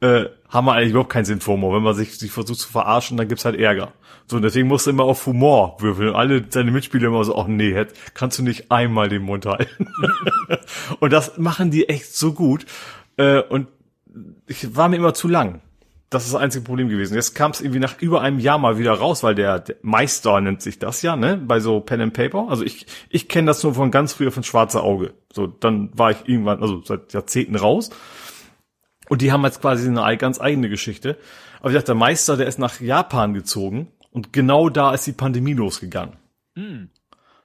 äh, 0.00 0.26
haben 0.48 0.66
wir 0.66 0.72
eigentlich 0.72 0.90
überhaupt 0.90 1.10
keinen 1.10 1.24
Sinn 1.24 1.40
vor 1.40 1.54
Humor. 1.54 1.74
Wenn 1.74 1.82
man 1.82 1.94
sich, 1.94 2.18
sich 2.18 2.30
versucht 2.30 2.60
zu 2.60 2.68
verarschen, 2.68 3.16
dann 3.16 3.28
gibt's 3.28 3.44
halt 3.44 3.58
Ärger. 3.58 3.92
So, 4.26 4.36
und 4.36 4.42
deswegen 4.42 4.68
musst 4.68 4.86
du 4.86 4.90
immer 4.90 5.04
auf 5.04 5.24
Humor 5.26 5.76
würfeln. 5.80 6.14
Alle 6.14 6.44
seine 6.48 6.70
Mitspieler 6.70 7.08
immer 7.08 7.24
so, 7.24 7.36
ach 7.36 7.46
nee, 7.46 7.86
kannst 8.14 8.38
du 8.38 8.42
nicht 8.42 8.70
einmal 8.70 9.08
den 9.08 9.22
Mund 9.22 9.46
halten. 9.46 9.88
und 11.00 11.12
das 11.12 11.38
machen 11.38 11.70
die 11.70 11.88
echt 11.88 12.14
so 12.14 12.32
gut. 12.32 12.66
Äh, 13.16 13.40
und 13.40 13.68
ich 14.46 14.76
war 14.76 14.88
mir 14.88 14.96
immer 14.96 15.14
zu 15.14 15.28
lang. 15.28 15.60
Das 16.10 16.24
ist 16.24 16.32
das 16.32 16.40
einzige 16.40 16.64
Problem 16.64 16.88
gewesen. 16.88 17.14
Jetzt 17.14 17.34
kam 17.34 17.50
es 17.50 17.60
irgendwie 17.60 17.80
nach 17.80 18.00
über 18.00 18.22
einem 18.22 18.38
Jahr 18.38 18.56
mal 18.56 18.78
wieder 18.78 18.92
raus, 18.92 19.22
weil 19.22 19.34
der, 19.34 19.58
der 19.60 19.76
Meister 19.82 20.40
nennt 20.40 20.62
sich 20.62 20.78
das 20.78 21.02
ja, 21.02 21.16
ne? 21.16 21.36
Bei 21.36 21.60
so 21.60 21.80
Pen 21.80 22.00
and 22.00 22.14
Paper. 22.14 22.46
Also 22.48 22.64
ich, 22.64 22.86
ich 23.10 23.28
kenne 23.28 23.46
das 23.46 23.62
nur 23.62 23.74
von 23.74 23.90
ganz 23.90 24.14
früher 24.14 24.32
von 24.32 24.42
Schwarzer 24.42 24.82
Auge. 24.82 25.12
So, 25.30 25.46
dann 25.46 25.90
war 25.92 26.10
ich 26.10 26.18
irgendwann, 26.24 26.62
also 26.62 26.82
seit 26.82 27.12
Jahrzehnten 27.12 27.56
raus. 27.56 27.90
Und 29.08 29.22
die 29.22 29.32
haben 29.32 29.44
jetzt 29.44 29.60
quasi 29.60 29.88
eine 29.88 30.16
ganz 30.16 30.40
eigene 30.40 30.68
Geschichte. 30.68 31.16
Aber 31.60 31.70
ich 31.70 31.74
dachte, 31.74 31.86
der 31.86 31.94
Meister, 31.94 32.36
der 32.36 32.46
ist 32.46 32.58
nach 32.58 32.80
Japan 32.80 33.34
gezogen 33.34 33.88
und 34.10 34.32
genau 34.32 34.68
da 34.68 34.94
ist 34.94 35.06
die 35.06 35.12
Pandemie 35.12 35.54
losgegangen. 35.54 36.16
Mhm. 36.54 36.90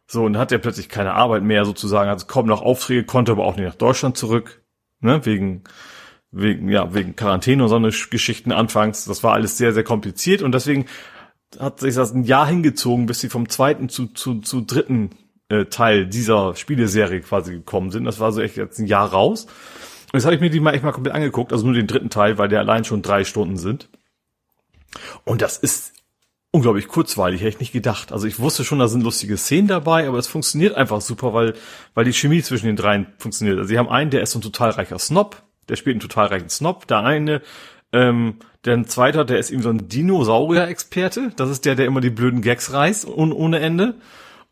So, 0.08 0.26
und 0.26 0.34
dann 0.34 0.42
hat 0.42 0.52
er 0.52 0.60
plötzlich 0.60 0.90
keine 0.90 1.14
Arbeit 1.14 1.44
mehr 1.44 1.66
sozusagen, 1.66 2.10
hat 2.10 2.28
kaum 2.28 2.46
noch 2.46 2.62
Aufträge, 2.62 3.06
konnte 3.06 3.32
aber 3.32 3.46
auch 3.46 3.56
nicht 3.56 3.66
nach 3.66 3.76
Deutschland 3.76 4.18
zurück, 4.18 4.62
ne, 5.00 5.26
wegen, 5.26 5.64
wegen, 6.32 6.70
ja, 6.70 6.94
wegen 6.94 7.16
Quarantäne 7.16 7.64
und 7.64 7.70
so 7.70 7.76
eine 7.76 7.90
Geschichten 7.90 8.52
anfangs. 8.52 9.06
Das 9.06 9.24
war 9.24 9.34
alles 9.34 9.58
sehr, 9.58 9.74
sehr 9.74 9.84
kompliziert 9.84 10.42
und 10.42 10.52
deswegen 10.54 10.86
hat 11.60 11.80
sich 11.80 11.96
das 11.96 12.14
ein 12.14 12.24
Jahr 12.24 12.48
hingezogen, 12.48 13.06
bis 13.06 13.20
sie 13.20 13.30
vom 13.30 13.48
zweiten 13.50 13.90
zu, 13.90 14.08
zu, 14.08 14.42
zu 14.42 14.62
dritten 14.62 15.12
äh, 15.50 15.66
Teil 15.66 16.08
dieser 16.08 16.56
Spieleserie 16.56 17.22
quasi 17.22 17.54
gekommen 17.54 17.92
sind. 17.92 18.06
Das 18.06 18.20
war 18.20 18.32
so 18.32 18.42
echt 18.42 18.58
jetzt 18.58 18.80
ein 18.80 18.88
Jahr 18.88 19.12
raus. 19.12 19.48
Jetzt 20.14 20.26
habe 20.26 20.36
ich 20.36 20.42
mir 20.42 20.50
die 20.50 20.60
mal 20.60 20.74
echt 20.74 20.84
mal 20.84 20.92
komplett 20.92 21.16
angeguckt, 21.16 21.52
also 21.52 21.66
nur 21.66 21.74
den 21.74 21.88
dritten 21.88 22.10
Teil, 22.10 22.38
weil 22.38 22.48
der 22.48 22.60
allein 22.60 22.86
schon 22.86 23.02
drei 23.02 23.24
Stunden 23.24 23.58
sind. 23.58 23.90
Und 25.26 25.42
das 25.42 25.58
ist 25.58 25.94
unglaublich 26.52 26.88
kurzweilig, 26.88 27.42
hätte 27.42 27.50
ich 27.50 27.60
nicht 27.60 27.74
gedacht. 27.74 28.12
Also 28.12 28.28
ich 28.28 28.40
wusste 28.40 28.64
schon, 28.64 28.78
da 28.78 28.88
sind 28.88 29.02
lustige 29.02 29.38
Szenen 29.38 29.68
dabei, 29.68 30.08
aber 30.08 30.20
es 30.20 30.28
funktioniert 30.28 30.76
einfach 30.76 31.02
super, 31.02 31.34
weil, 31.34 31.56
weil 31.96 32.06
die 32.06 32.14
Chemie 32.14 32.44
zwischen 32.44 32.68
den 32.68 32.76
dreien 32.76 33.08
funktioniert. 33.18 33.58
Also 33.58 33.70
sie 33.70 33.80
haben 33.80 33.90
einen, 33.90 34.12
der 34.12 34.22
ist 34.22 34.32
so 34.32 34.40
ein 34.40 34.44
total 34.44 34.70
reicher 34.70 35.00
Snob, 35.00 35.42
der 35.68 35.78
spielt 35.78 35.96
einen 35.96 36.02
total 36.02 36.28
reichen 36.28 36.50
Snob. 36.50 36.86
Der 36.86 37.00
eine, 37.00 37.42
ähm, 37.92 38.36
der 38.66 38.76
ein 38.76 38.86
zweiter, 38.86 39.26
der 39.26 39.40
ist 39.40 39.50
eben 39.50 39.64
so 39.64 39.70
ein 39.70 39.88
Dinosaurier-Experte. 39.90 41.32
Das 41.36 41.50
ist 41.50 41.66
der, 41.66 41.74
der 41.74 41.88
immer 41.88 42.02
die 42.02 42.12
blöden 42.12 42.44
Gags 42.44 42.72
reißt, 42.72 43.06
un 43.06 43.32
ohne 43.32 43.60
Ende. 43.60 43.96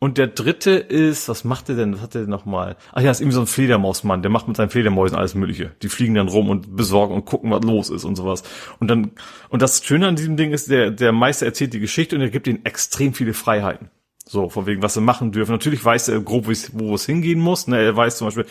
Und 0.02 0.18
der 0.18 0.26
dritte 0.26 0.72
ist, 0.72 1.28
was 1.28 1.44
macht 1.44 1.68
der 1.68 1.76
denn? 1.76 1.94
Was 1.94 2.00
hat 2.00 2.14
der 2.14 2.22
denn 2.22 2.30
nochmal? 2.30 2.74
Ach 2.90 3.00
ja, 3.00 3.12
ist 3.12 3.20
irgendwie 3.20 3.36
so 3.36 3.40
ein 3.42 3.46
Fledermausmann, 3.46 4.20
der 4.20 4.32
macht 4.32 4.48
mit 4.48 4.56
seinen 4.56 4.68
Fledermäusen 4.68 5.16
alles 5.16 5.36
Mögliche. 5.36 5.76
Die 5.80 5.88
fliegen 5.88 6.16
dann 6.16 6.26
rum 6.26 6.50
und 6.50 6.74
besorgen 6.74 7.14
und 7.14 7.24
gucken, 7.24 7.52
was 7.52 7.62
los 7.62 7.88
ist 7.88 8.02
und 8.02 8.16
sowas. 8.16 8.42
Und 8.80 8.88
dann, 8.88 9.12
und 9.48 9.62
das 9.62 9.84
Schöne 9.84 10.08
an 10.08 10.16
diesem 10.16 10.36
Ding 10.36 10.50
ist, 10.50 10.68
der, 10.68 10.90
der 10.90 11.12
Meister 11.12 11.46
erzählt 11.46 11.72
die 11.72 11.78
Geschichte 11.78 12.16
und 12.16 12.22
er 12.22 12.30
gibt 12.30 12.48
ihnen 12.48 12.64
extrem 12.64 13.14
viele 13.14 13.32
Freiheiten. 13.32 13.90
So, 14.26 14.48
von 14.48 14.66
wegen, 14.66 14.82
was 14.82 14.94
sie 14.94 15.00
machen 15.00 15.30
dürfen. 15.30 15.52
Natürlich 15.52 15.84
weiß 15.84 16.08
er 16.08 16.18
grob, 16.18 16.48
wo 16.72 16.94
es 16.96 17.06
hingehen 17.06 17.38
muss. 17.38 17.68
Ne? 17.68 17.78
Er 17.80 17.94
weiß 17.96 18.16
zum 18.16 18.26
Beispiel, 18.26 18.46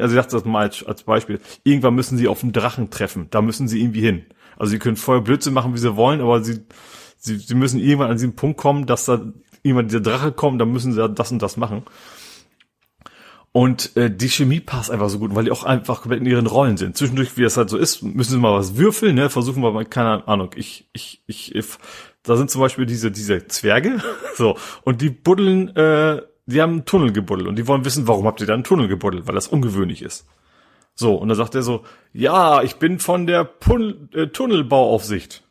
also 0.00 0.16
ich 0.16 0.20
dachte 0.20 0.34
das 0.34 0.44
mal 0.44 0.62
als, 0.62 0.84
als 0.84 1.04
Beispiel, 1.04 1.38
irgendwann 1.62 1.94
müssen 1.94 2.18
sie 2.18 2.26
auf 2.26 2.42
einen 2.42 2.50
Drachen 2.50 2.90
treffen. 2.90 3.28
Da 3.30 3.42
müssen 3.42 3.68
sie 3.68 3.80
irgendwie 3.80 4.00
hin. 4.00 4.26
Also 4.56 4.72
sie 4.72 4.80
können 4.80 4.96
voll 4.96 5.22
Blödsinn 5.22 5.54
machen, 5.54 5.72
wie 5.72 5.78
sie 5.78 5.94
wollen, 5.94 6.20
aber 6.20 6.42
sie, 6.42 6.66
sie, 7.16 7.36
sie 7.36 7.54
müssen 7.54 7.78
irgendwann 7.78 8.10
an 8.10 8.16
diesen 8.16 8.34
Punkt 8.34 8.56
kommen, 8.56 8.86
dass 8.86 9.04
da 9.04 9.20
irgendwann 9.66 9.88
dieser 9.88 10.00
Drache 10.00 10.32
kommt, 10.32 10.60
dann 10.60 10.72
müssen 10.72 10.92
sie 10.92 11.08
das 11.08 11.32
und 11.32 11.42
das 11.42 11.56
machen. 11.56 11.82
Und 13.52 13.96
äh, 13.96 14.14
die 14.14 14.28
Chemie 14.28 14.60
passt 14.60 14.90
einfach 14.90 15.08
so 15.08 15.18
gut, 15.18 15.34
weil 15.34 15.44
die 15.44 15.50
auch 15.50 15.64
einfach 15.64 16.02
komplett 16.02 16.20
in 16.20 16.26
ihren 16.26 16.46
Rollen 16.46 16.76
sind. 16.76 16.94
Zwischendurch, 16.94 17.38
wie 17.38 17.42
das 17.42 17.56
halt 17.56 17.70
so 17.70 17.78
ist, 17.78 18.02
müssen 18.02 18.32
sie 18.32 18.38
mal 18.38 18.52
was 18.52 18.76
würfeln, 18.76 19.14
ne? 19.14 19.30
Versuchen 19.30 19.62
wir 19.62 19.72
mal, 19.72 19.86
keine 19.86 20.28
Ahnung, 20.28 20.50
ich, 20.56 20.90
ich, 20.92 21.22
ich, 21.26 21.54
ich 21.54 21.64
da 22.22 22.36
sind 22.36 22.50
zum 22.50 22.60
Beispiel 22.60 22.84
diese, 22.84 23.10
diese 23.10 23.46
Zwerge, 23.46 24.02
so, 24.34 24.58
und 24.82 25.00
die 25.00 25.08
buddeln, 25.08 25.74
äh, 25.74 26.20
die 26.44 26.60
haben 26.60 26.72
einen 26.72 26.84
Tunnel 26.84 27.12
gebuddelt 27.12 27.48
und 27.48 27.56
die 27.56 27.66
wollen 27.66 27.86
wissen, 27.86 28.06
warum 28.06 28.26
habt 28.26 28.42
ihr 28.42 28.46
da 28.46 28.52
einen 28.52 28.64
Tunnel 28.64 28.88
gebuddelt, 28.88 29.26
weil 29.26 29.34
das 29.34 29.48
ungewöhnlich 29.48 30.02
ist. 30.02 30.26
So, 30.94 31.14
und 31.14 31.28
dann 31.28 31.36
sagt 31.38 31.54
er 31.54 31.62
so, 31.62 31.82
ja, 32.12 32.62
ich 32.62 32.76
bin 32.76 32.98
von 32.98 33.26
der 33.26 33.44
Pun 33.44 34.10
äh, 34.12 34.26
Tunnelbauaufsicht. 34.26 35.44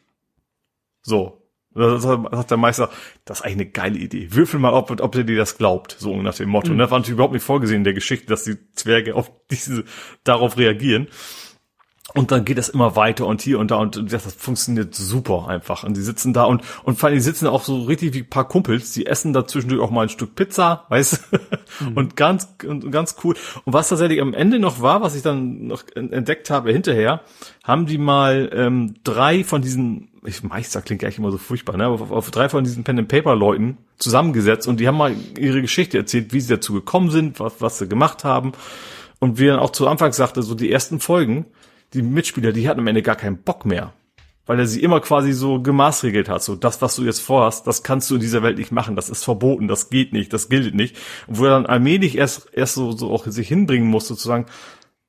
So, 1.02 1.42
da 1.76 2.00
sagt 2.00 2.52
der 2.52 2.58
Meister, 2.58 2.90
das 3.26 3.40
ist 3.40 3.46
eigentlich 3.46 3.56
eine 3.56 3.66
geile 3.66 3.98
Idee. 3.98 4.30
Würfel 4.32 4.60
mal, 4.60 4.74
ob, 4.74 4.92
ob 5.02 5.12
der 5.12 5.24
dir 5.26 5.38
das 5.38 5.58
glaubt, 5.58 5.96
so 6.00 6.22
nach 6.22 6.36
dem 6.36 6.50
Motto. 6.50 6.68
Mhm. 6.68 6.74
Und 6.74 6.80
das 6.80 6.92
war 6.92 7.00
natürlich 7.00 7.16
überhaupt 7.16 7.34
nicht 7.34 7.44
vorgesehen 7.44 7.82
in 7.82 7.84
der 7.84 7.94
Geschichte, 7.94 8.28
dass 8.28 8.44
die 8.44 8.58
Zwerge 8.74 9.16
auf 9.16 9.30
diese, 9.52 9.84
darauf 10.24 10.58
reagieren. 10.58 11.08
Und 12.16 12.32
dann 12.32 12.46
geht 12.46 12.58
das 12.58 12.70
immer 12.70 12.96
weiter 12.96 13.28
und 13.28 13.42
hier 13.42 13.60
und 13.60 13.72
da 13.72 13.76
und 13.76 14.14
das, 14.14 14.24
das 14.24 14.34
funktioniert 14.36 14.96
super 14.96 15.50
einfach. 15.50 15.84
Und 15.84 15.98
die 15.98 16.02
sitzen 16.02 16.32
da 16.32 16.46
und, 16.46 16.64
und 16.84 16.98
vor 16.98 17.08
allem 17.08 17.18
die 17.18 17.22
sitzen 17.22 17.46
auch 17.46 17.66
so 17.66 17.84
richtig 17.84 18.14
wie 18.14 18.20
ein 18.20 18.30
paar 18.30 18.48
Kumpels, 18.48 18.94
die 18.94 19.06
essen 19.06 19.34
da 19.34 19.46
zwischendurch 19.46 19.82
auch 19.82 19.92
mal 19.92 20.04
ein 20.04 20.10
Stück 20.10 20.34
Pizza, 20.34 20.86
weißt 20.90 21.24
mhm. 21.82 21.98
Und 21.98 22.16
ganz, 22.16 22.48
und 22.66 22.90
ganz 22.90 23.18
cool. 23.26 23.36
Und 23.66 23.74
was 23.74 23.90
tatsächlich 23.90 24.22
am 24.22 24.34
Ende 24.34 24.60
noch 24.60 24.80
war, 24.82 25.02
was 25.02 25.14
ich 25.14 25.24
dann 25.24 25.68
noch 25.68 25.84
entdeckt 25.94 26.50
habe 26.50 26.72
hinterher, 26.72 27.20
haben 27.66 27.86
die 27.86 27.98
mal 27.98 28.50
ähm, 28.54 28.96
drei 29.04 29.44
von 29.44 29.62
diesen, 29.62 30.08
ich 30.26 30.42
Meister 30.42 30.82
klingt 30.82 31.04
eigentlich 31.04 31.18
immer 31.18 31.32
so 31.32 31.38
furchtbar, 31.38 31.76
ne? 31.76 31.88
Auf, 31.88 32.12
auf 32.12 32.32
drei 32.32 32.48
von 32.48 32.64
diesen 32.64 32.86
Pen 32.86 33.00
and 33.00 33.10
Paper 33.10 33.36
Leuten 33.36 33.78
zusammengesetzt 33.98 34.70
und 34.70 34.80
die 34.80 34.88
haben 34.88 34.98
mal 34.98 35.14
ihre 35.38 35.62
Geschichte 35.62 35.98
erzählt, 35.98 36.32
wie 36.32 36.40
sie 36.40 36.54
dazu 36.54 36.72
gekommen 36.72 37.12
sind, 37.12 37.42
was, 37.42 37.56
was 37.60 37.78
sie 37.78 37.90
gemacht 37.90 38.24
haben. 38.24 38.54
Und 39.20 39.38
wie 39.38 39.48
dann 39.48 39.60
auch 39.60 39.72
zu 39.72 39.88
Anfang 39.88 40.14
sagte, 40.14 40.44
so 40.44 40.56
die 40.56 40.72
ersten 40.72 41.00
Folgen, 41.00 41.46
die 41.96 42.02
Mitspieler, 42.02 42.52
die 42.52 42.68
hatten 42.68 42.82
am 42.82 42.88
Ende 42.88 43.02
gar 43.02 43.16
keinen 43.16 43.38
Bock 43.38 43.66
mehr. 43.66 43.94
Weil 44.46 44.60
er 44.60 44.68
sie 44.68 44.84
immer 44.84 45.00
quasi 45.00 45.34
so 45.34 45.60
gemaßregelt 45.60 46.30
hat. 46.30 46.44
So, 46.44 46.56
das, 46.56 46.80
was 46.82 46.96
du 46.96 47.04
jetzt 47.04 47.22
vorhast, 47.22 47.66
das 47.66 47.82
kannst 47.82 48.12
du 48.12 48.16
in 48.16 48.22
dieser 48.22 48.44
Welt 48.44 48.60
nicht 48.60 48.72
machen. 48.72 48.96
Das 48.96 49.10
ist 49.10 49.24
verboten, 49.24 49.68
das 49.68 49.90
geht 49.90 50.14
nicht, 50.14 50.32
das 50.34 50.50
gilt 50.50 50.76
nicht. 50.76 50.96
Und 51.26 51.40
wo 51.40 51.46
er 51.46 51.52
dann 51.52 51.66
allmählich 51.66 52.16
erst, 52.18 52.54
erst 52.54 52.76
so, 52.76 52.92
so 52.92 53.12
auch 53.12 53.26
sich 53.26 53.48
hinbringen 53.48 53.88
musste, 53.88 54.10
sozusagen, 54.10 54.46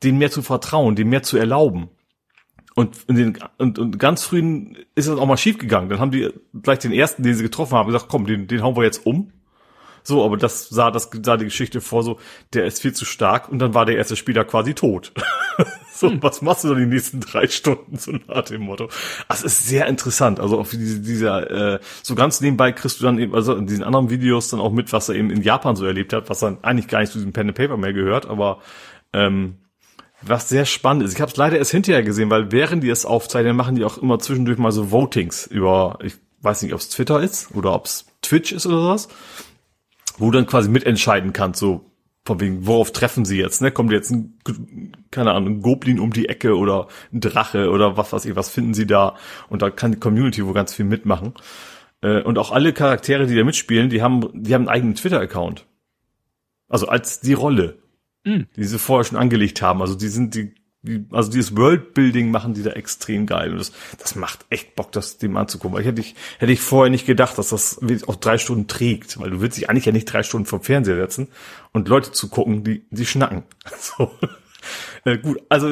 denen 0.03 0.17
mehr 0.17 0.31
zu 0.31 0.41
vertrauen, 0.41 0.97
denen 0.97 1.11
mehr 1.11 1.23
zu 1.23 1.37
erlauben. 1.37 1.91
Und, 2.75 2.97
in 3.09 3.17
den, 3.17 3.39
und, 3.59 3.79
und 3.79 3.99
ganz 3.99 4.25
frühen 4.25 4.77
ist 4.95 5.09
das 5.09 5.19
auch 5.19 5.27
mal 5.27 5.37
schief 5.37 5.59
gegangen. 5.59 5.91
Dann 5.91 5.99
haben 5.99 6.11
die 6.11 6.31
gleich 6.63 6.79
den 6.79 6.93
ersten, 6.93 7.23
den 7.23 7.35
sie 7.35 7.43
getroffen 7.43 7.77
haben, 7.77 7.87
gesagt, 7.87 8.09
komm, 8.09 8.27
den, 8.27 8.47
den 8.47 8.63
hauen 8.63 8.77
wir 8.77 8.85
jetzt 8.85 9.05
um. 9.05 9.33
So, 10.03 10.25
aber 10.25 10.37
das 10.37 10.69
sah, 10.69 10.91
das 10.91 11.11
sah 11.23 11.37
die 11.37 11.47
Geschichte 11.47 11.81
vor, 11.81 12.03
so, 12.03 12.19
der 12.53 12.65
ist 12.65 12.81
viel 12.81 12.93
zu 12.93 13.05
stark 13.05 13.49
und 13.49 13.59
dann 13.59 13.75
war 13.75 13.87
der 13.87 13.97
erste 13.97 14.15
Spieler 14.15 14.45
quasi 14.45 14.75
tot. 14.75 15.13
so, 15.97 16.11
hm. 16.11 16.23
was 16.23 16.43
machst 16.43 16.65
du 16.65 16.69
dann 16.69 16.79
die 16.79 16.87
nächsten 16.87 17.21
drei 17.21 17.49
Stunden, 17.49 17.97
so 17.97 18.13
nach 18.29 18.43
dem 18.43 18.63
Motto. 18.63 18.89
Das 19.29 19.43
ist 19.43 19.67
sehr 19.67 19.87
interessant. 19.87 20.41
Also 20.41 20.59
auch 20.59 20.69
diese, 20.69 21.01
dieser, 21.01 21.75
äh, 21.75 21.81
so 22.03 22.15
ganz 22.15 22.41
nebenbei 22.41 22.73
kriegst 22.73 23.01
du 23.01 23.05
dann 23.05 23.19
eben, 23.19 23.35
also 23.35 23.55
in 23.55 23.67
diesen 23.67 23.85
anderen 23.85 24.11
Videos 24.11 24.51
dann 24.51 24.61
auch 24.61 24.73
mit, 24.73 24.93
was 24.93 25.09
er 25.09 25.15
eben 25.15 25.31
in 25.31 25.43
Japan 25.43 25.77
so 25.77 25.87
erlebt 25.87 26.13
hat, 26.13 26.29
was 26.31 26.41
dann 26.41 26.59
eigentlich 26.63 26.89
gar 26.89 27.01
nicht 27.01 27.13
zu 27.13 27.19
diesem 27.19 27.33
Pen 27.33 27.49
and 27.49 27.57
Paper 27.57 27.77
mehr 27.77 27.93
gehört, 27.93 28.27
aber 28.27 28.61
ähm, 29.13 29.57
was 30.23 30.49
sehr 30.49 30.65
spannend 30.65 31.05
ist. 31.05 31.15
Ich 31.15 31.21
habe 31.21 31.31
es 31.31 31.37
leider 31.37 31.59
erst 31.59 31.71
hinterher 31.71 32.03
gesehen, 32.03 32.31
weil 32.31 32.53
während 32.53 32.83
die 32.83 32.91
es 32.91 33.05
aufzeichnen, 33.05 33.57
machen 33.57 33.77
die 33.77 33.85
auch 33.85 33.99
immer 33.99 34.19
zwischendurch 34.19 34.59
mal 34.59 34.73
so 34.73 34.91
Votings 34.91 35.47
über, 35.47 35.99
ich 36.03 36.15
weiß 36.41 36.63
nicht, 36.63 36.75
ob 36.75 36.81
es 36.81 36.89
Twitter 36.89 37.21
ist 37.21 37.55
oder 37.55 37.75
ob 37.75 37.87
es 37.87 38.07
Twitch 38.23 38.53
ist 38.53 38.67
oder 38.67 38.81
sowas 38.81 39.09
wo 40.19 40.31
du 40.31 40.39
dann 40.39 40.47
quasi 40.47 40.69
mitentscheiden 40.69 41.33
kannst, 41.33 41.61
so 41.61 41.86
von 42.27 42.41
wegen, 42.41 42.67
worauf 42.67 42.91
treffen 42.93 43.25
sie 43.25 43.39
jetzt, 43.39 43.63
ne? 43.63 43.71
Kommt 43.71 43.93
jetzt 43.93 44.11
ein, 44.11 44.39
keine 45.11 45.33
Ahnung, 45.33 45.55
ein 45.55 45.63
Goblin 45.63 46.01
um 46.01 46.13
die 46.13 46.29
Ecke 46.29 46.57
oder 46.57 46.89
ein 47.13 47.21
Drache 47.21 47.71
oder 47.71 47.97
was 47.97 48.13
weiß 48.13 48.25
ich, 48.25 48.37
was 48.37 48.51
finden 48.51 48.75
sie 48.75 48.87
da? 48.87 49.15
Und 49.49 49.63
da 49.63 49.71
kann 49.71 49.93
die 49.93 50.01
Community 50.01 50.45
wo 50.45 50.53
ganz 50.53 50.75
viel 50.75 50.85
mitmachen. 50.85 51.35
Äh, 52.03 52.23
und 52.23 52.39
auch 52.39 52.51
alle 52.51 52.73
Charaktere, 52.73 53.27
die 53.27 53.37
da 53.37 53.45
mitspielen, 53.45 53.91
die 53.91 54.03
haben, 54.03 54.29
die 54.35 54.55
haben 54.55 54.63
einen 54.63 54.77
eigenen 54.77 54.95
Twitter-Account. 54.97 55.67
Also 56.69 56.89
als 56.89 57.21
die 57.21 57.35
Rolle, 57.35 57.79
mhm. 58.25 58.49
die 58.57 58.65
sie 58.65 58.79
vorher 58.79 59.05
schon 59.05 59.19
angelegt 59.19 59.63
haben. 59.63 59.81
Also 59.81 59.95
die 59.95 60.09
sind, 60.09 60.35
die 60.35 60.55
also 61.11 61.31
dieses 61.31 61.57
Worldbuilding 61.57 62.31
machen 62.31 62.55
die 62.55 62.63
da 62.63 62.71
extrem 62.71 63.27
geil. 63.27 63.53
Und 63.53 63.59
das, 63.59 63.73
das 63.99 64.15
macht 64.15 64.47
echt 64.51 64.75
Bock, 64.77 64.93
das 64.93 65.19
dem 65.19 65.37
anzugucken. 65.37 65.75
Weil 65.75 65.83
ich 65.83 65.89
hätte 65.89 66.01
ich, 66.01 66.15
hätte 66.39 66.53
ich 66.53 66.61
vorher 66.61 66.91
nicht 66.91 67.07
gedacht, 67.07 67.39
dass 67.39 67.51
das 67.51 67.81
auch 68.07 68.17
drei 68.17 68.39
Stunden 68.39 68.67
trägt. 68.67 69.19
Weil 69.21 69.31
du 69.31 69.41
willst 69.41 69.57
dich 69.57 69.69
eigentlich 69.71 69.87
ja 69.87 69.93
nicht 69.93 70.07
drei 70.07 70.23
Stunden 70.23 70.47
vom 70.47 70.63
Fernseher 70.63 70.97
setzen 70.97 71.29
und 71.73 71.89
Leute 71.89 72.13
zu 72.13 72.29
gucken, 72.29 72.65
die, 72.65 72.85
die 72.91 73.07
schnacken. 73.07 73.43
So. 73.79 74.11
Äh, 75.05 75.19
gut, 75.19 75.41
also 75.49 75.69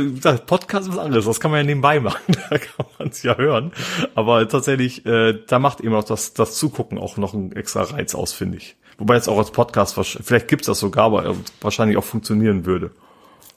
Podcast 0.47 0.86
ist 0.86 0.94
was 0.94 1.05
anderes, 1.05 1.25
das 1.25 1.41
kann 1.41 1.51
man 1.51 1.59
ja 1.59 1.65
nebenbei 1.65 1.99
machen, 1.99 2.36
da 2.51 2.59
kann 2.59 2.86
man 2.99 3.09
es 3.09 3.23
ja 3.25 3.36
hören. 3.36 3.73
Aber 4.15 4.49
tatsächlich, 4.49 5.05
äh, 5.07 5.41
da 5.47 5.59
macht 5.59 5.81
eben 5.81 5.94
auch 5.94 6.05
das, 6.05 6.34
das 6.34 6.55
Zugucken 6.57 6.99
auch 6.99 7.17
noch 7.17 7.34
einen 7.34 7.52
extra 7.52 7.83
Reiz 7.83 8.15
aus, 8.15 8.33
finde 8.33 8.59
ich. 8.59 8.76
Wobei 8.99 9.17
jetzt 9.17 9.28
auch 9.28 9.39
als 9.39 9.51
Podcast, 9.51 9.99
vielleicht 10.23 10.47
gibt's 10.47 10.67
das 10.67 10.78
sogar, 10.78 11.07
aber 11.07 11.34
wahrscheinlich 11.60 11.97
auch 11.97 12.05
funktionieren 12.05 12.65
würde. 12.65 12.93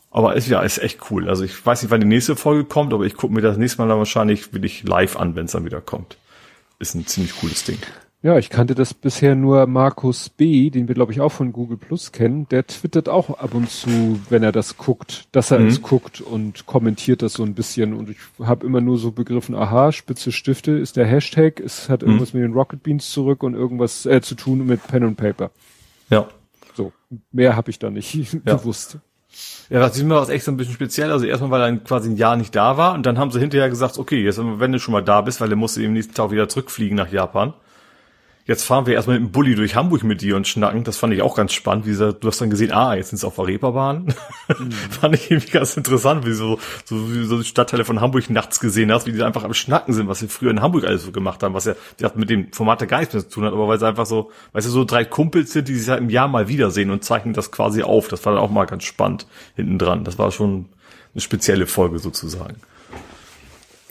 Aber 0.10 0.36
ist 0.36 0.48
ja, 0.48 0.62
ist 0.62 0.80
echt 0.80 1.12
cool. 1.12 1.30
Also 1.30 1.44
ich 1.44 1.66
weiß 1.66 1.82
nicht, 1.82 1.92
wann 1.92 2.02
die 2.02 2.08
nächste 2.08 2.36
Folge 2.36 2.64
kommt, 2.64 2.94
aber 2.94 3.06
ich 3.06 3.16
gucke 3.16 3.34
mir 3.34 3.42
das 3.42 3.58
nächste 3.58 3.82
Mal 3.82 3.88
dann 3.88 3.98
wahrscheinlich 3.98 4.54
wirklich 4.54 4.84
live 4.84 5.18
an, 5.18 5.36
wenn 5.36 5.46
es 5.46 5.52
dann 5.52 5.66
wieder 5.66 5.82
kommt. 5.82 6.18
Ist 6.80 6.96
ein 6.96 7.06
ziemlich 7.06 7.36
cooles 7.40 7.64
Ding. 7.64 7.80
Ja, 8.24 8.38
ich 8.40 8.50
kannte 8.50 8.74
das 8.74 8.96
bisher 8.96 9.36
nur 9.36 9.68
Markus 9.68 10.30
B., 10.30 10.72
den 10.72 10.88
wir 10.88 10.96
glaube 10.96 11.12
ich 11.12 11.22
auch 11.22 11.32
von 11.32 11.54
Google 11.54 11.78
Plus 11.78 12.12
kennen. 12.12 12.48
Der 12.50 12.66
twittert 12.66 13.10
auch 13.10 13.30
ab 13.38 13.54
und 13.54 13.70
zu, 13.70 14.20
wenn 14.30 14.42
er 14.42 14.52
das 14.52 14.78
guckt, 14.78 15.28
dass 15.32 15.52
er 15.52 15.60
mhm. 15.60 15.68
es 15.68 15.84
guckt 15.84 16.20
und 16.20 16.66
kommentiert 16.66 17.22
das 17.22 17.34
so 17.34 17.44
ein 17.44 17.54
bisschen. 17.54 17.94
Und 17.94 18.10
ich 18.10 18.18
habe 18.44 18.66
immer 18.66 18.82
nur 18.82 18.98
so 18.98 19.12
begriffen, 19.12 19.54
aha, 19.54 19.92
spitze 19.92 20.32
Stifte 20.32 20.72
ist 20.72 20.98
der 20.98 21.06
Hashtag, 21.06 21.60
es 21.60 21.90
hat 21.90 22.02
mhm. 22.02 22.08
irgendwas 22.08 22.34
mhm. 22.34 22.40
mit 22.40 22.50
den 22.50 22.54
Rocket 22.54 22.82
Beans 22.82 23.12
zurück 23.12 23.44
und 23.44 23.54
irgendwas 23.54 24.08
äh, 24.08 24.20
zu 24.20 24.34
tun 24.34 24.66
mit 24.66 24.86
Pen 24.88 25.04
und 25.04 25.16
Paper. 25.16 25.52
Ja. 26.10 26.28
So, 26.74 26.92
mehr 27.32 27.56
habe 27.56 27.70
ich 27.70 27.78
da 27.78 27.92
nicht 27.92 28.14
ja. 28.46 28.56
gewusst. 28.56 28.98
Ja, 29.70 29.80
das 29.80 29.94
diesmal 29.94 30.18
war 30.18 30.24
es 30.24 30.30
echt 30.30 30.46
so 30.46 30.52
ein 30.52 30.58
bisschen 30.58 30.74
speziell. 30.74 31.12
Also 31.12 31.26
erstmal, 31.26 31.52
weil 31.52 31.62
er 31.62 31.78
quasi 31.78 32.10
ein 32.10 32.16
Jahr 32.16 32.38
nicht 32.38 32.56
da 32.56 32.78
war 32.78 32.94
und 32.94 33.06
dann 33.06 33.18
haben 33.18 33.32
sie 33.32 33.40
hinterher 33.40 33.70
gesagt, 33.70 33.98
okay, 33.98 34.24
jetzt 34.24 34.40
wenn 34.40 34.72
du 34.72 34.80
schon 34.80 34.94
mal 34.94 35.04
da 35.04 35.22
bist, 35.22 35.42
weil 35.42 35.50
er 35.50 35.58
musste 35.58 35.84
im 35.84 35.94
nächsten 35.94 36.14
Tag 36.14 36.32
wieder 36.32 36.48
zurückfliegen 36.48 36.96
nach 36.96 37.12
Japan 37.12 37.54
jetzt 38.48 38.64
fahren 38.64 38.86
wir 38.86 38.94
erstmal 38.94 39.20
mit 39.20 39.30
dem 39.30 39.32
Bulli 39.32 39.56
durch 39.56 39.76
Hamburg 39.76 40.04
mit 40.04 40.22
dir 40.22 40.36
und 40.38 40.48
schnacken. 40.48 40.84
Das 40.86 40.98
fand 40.98 41.14
ich 41.14 41.22
auch 41.22 41.36
ganz 41.36 41.54
spannend. 41.54 41.86
Wie 41.86 41.92
gesagt, 41.92 42.24
du 42.24 42.28
hast 42.30 42.40
dann 42.40 42.50
gesehen, 42.50 42.72
ah, 42.72 42.96
jetzt 42.96 43.10
sind 43.10 43.18
sie 43.18 43.28
auf 43.28 43.36
der 43.36 43.48
Reeperbahn. 43.48 44.06
Mhm. 44.58 44.72
fand 44.90 45.16
ich 45.16 45.30
irgendwie 45.30 45.52
ganz 45.52 45.76
interessant, 45.76 46.26
wie 46.26 46.34
so, 46.34 46.58
so, 46.86 47.14
wie 47.14 47.26
so 47.26 47.44
Stadtteile 47.44 47.84
von 47.84 48.00
Hamburg 48.00 48.30
nachts 48.30 48.60
gesehen 48.60 48.92
hast, 48.92 49.06
wie 49.06 49.12
die 49.12 49.22
einfach 49.22 49.44
am 49.44 49.54
Schnacken 49.54 49.94
sind, 49.94 50.08
was 50.08 50.20
sie 50.20 50.30
früher 50.30 50.52
in 50.52 50.62
Hamburg 50.62 50.86
alles 50.86 51.04
so 51.04 51.12
gemacht 51.12 51.44
haben, 51.44 51.54
was 51.54 51.66
ja, 51.66 51.76
mit 52.16 52.30
dem 52.30 52.52
Format 52.54 52.82
ja 52.82 52.88
gar 52.88 53.00
nichts 53.00 53.14
mehr 53.14 53.24
zu 53.24 53.30
tun 53.30 53.46
hat, 53.46 53.54
aber 53.54 53.68
weil 53.68 53.80
sie 53.80 53.88
einfach 53.88 54.06
so, 54.06 54.32
weißt 54.54 54.66
du, 54.66 54.72
so 54.72 54.86
drei 54.86 55.04
Kumpels 55.04 55.52
sind, 55.52 55.68
die 55.68 55.76
sich 55.76 55.90
halt 55.90 56.00
im 56.00 56.10
Jahr 56.10 56.30
mal 56.30 56.48
wiedersehen 56.48 56.90
und 56.90 57.04
zeichnen 57.04 57.34
das 57.34 57.52
quasi 57.52 57.84
auf. 57.84 58.08
Das 58.08 58.26
war 58.26 58.34
dann 58.34 58.42
auch 58.42 58.50
mal 58.50 58.66
ganz 58.66 58.86
spannend 58.86 59.28
hinten 59.56 59.78
dran. 59.78 60.06
Das 60.06 60.18
war 60.18 60.32
schon 60.32 60.66
eine 61.14 61.22
spezielle 61.22 61.68
Folge 61.68 62.00
sozusagen. 62.00 62.56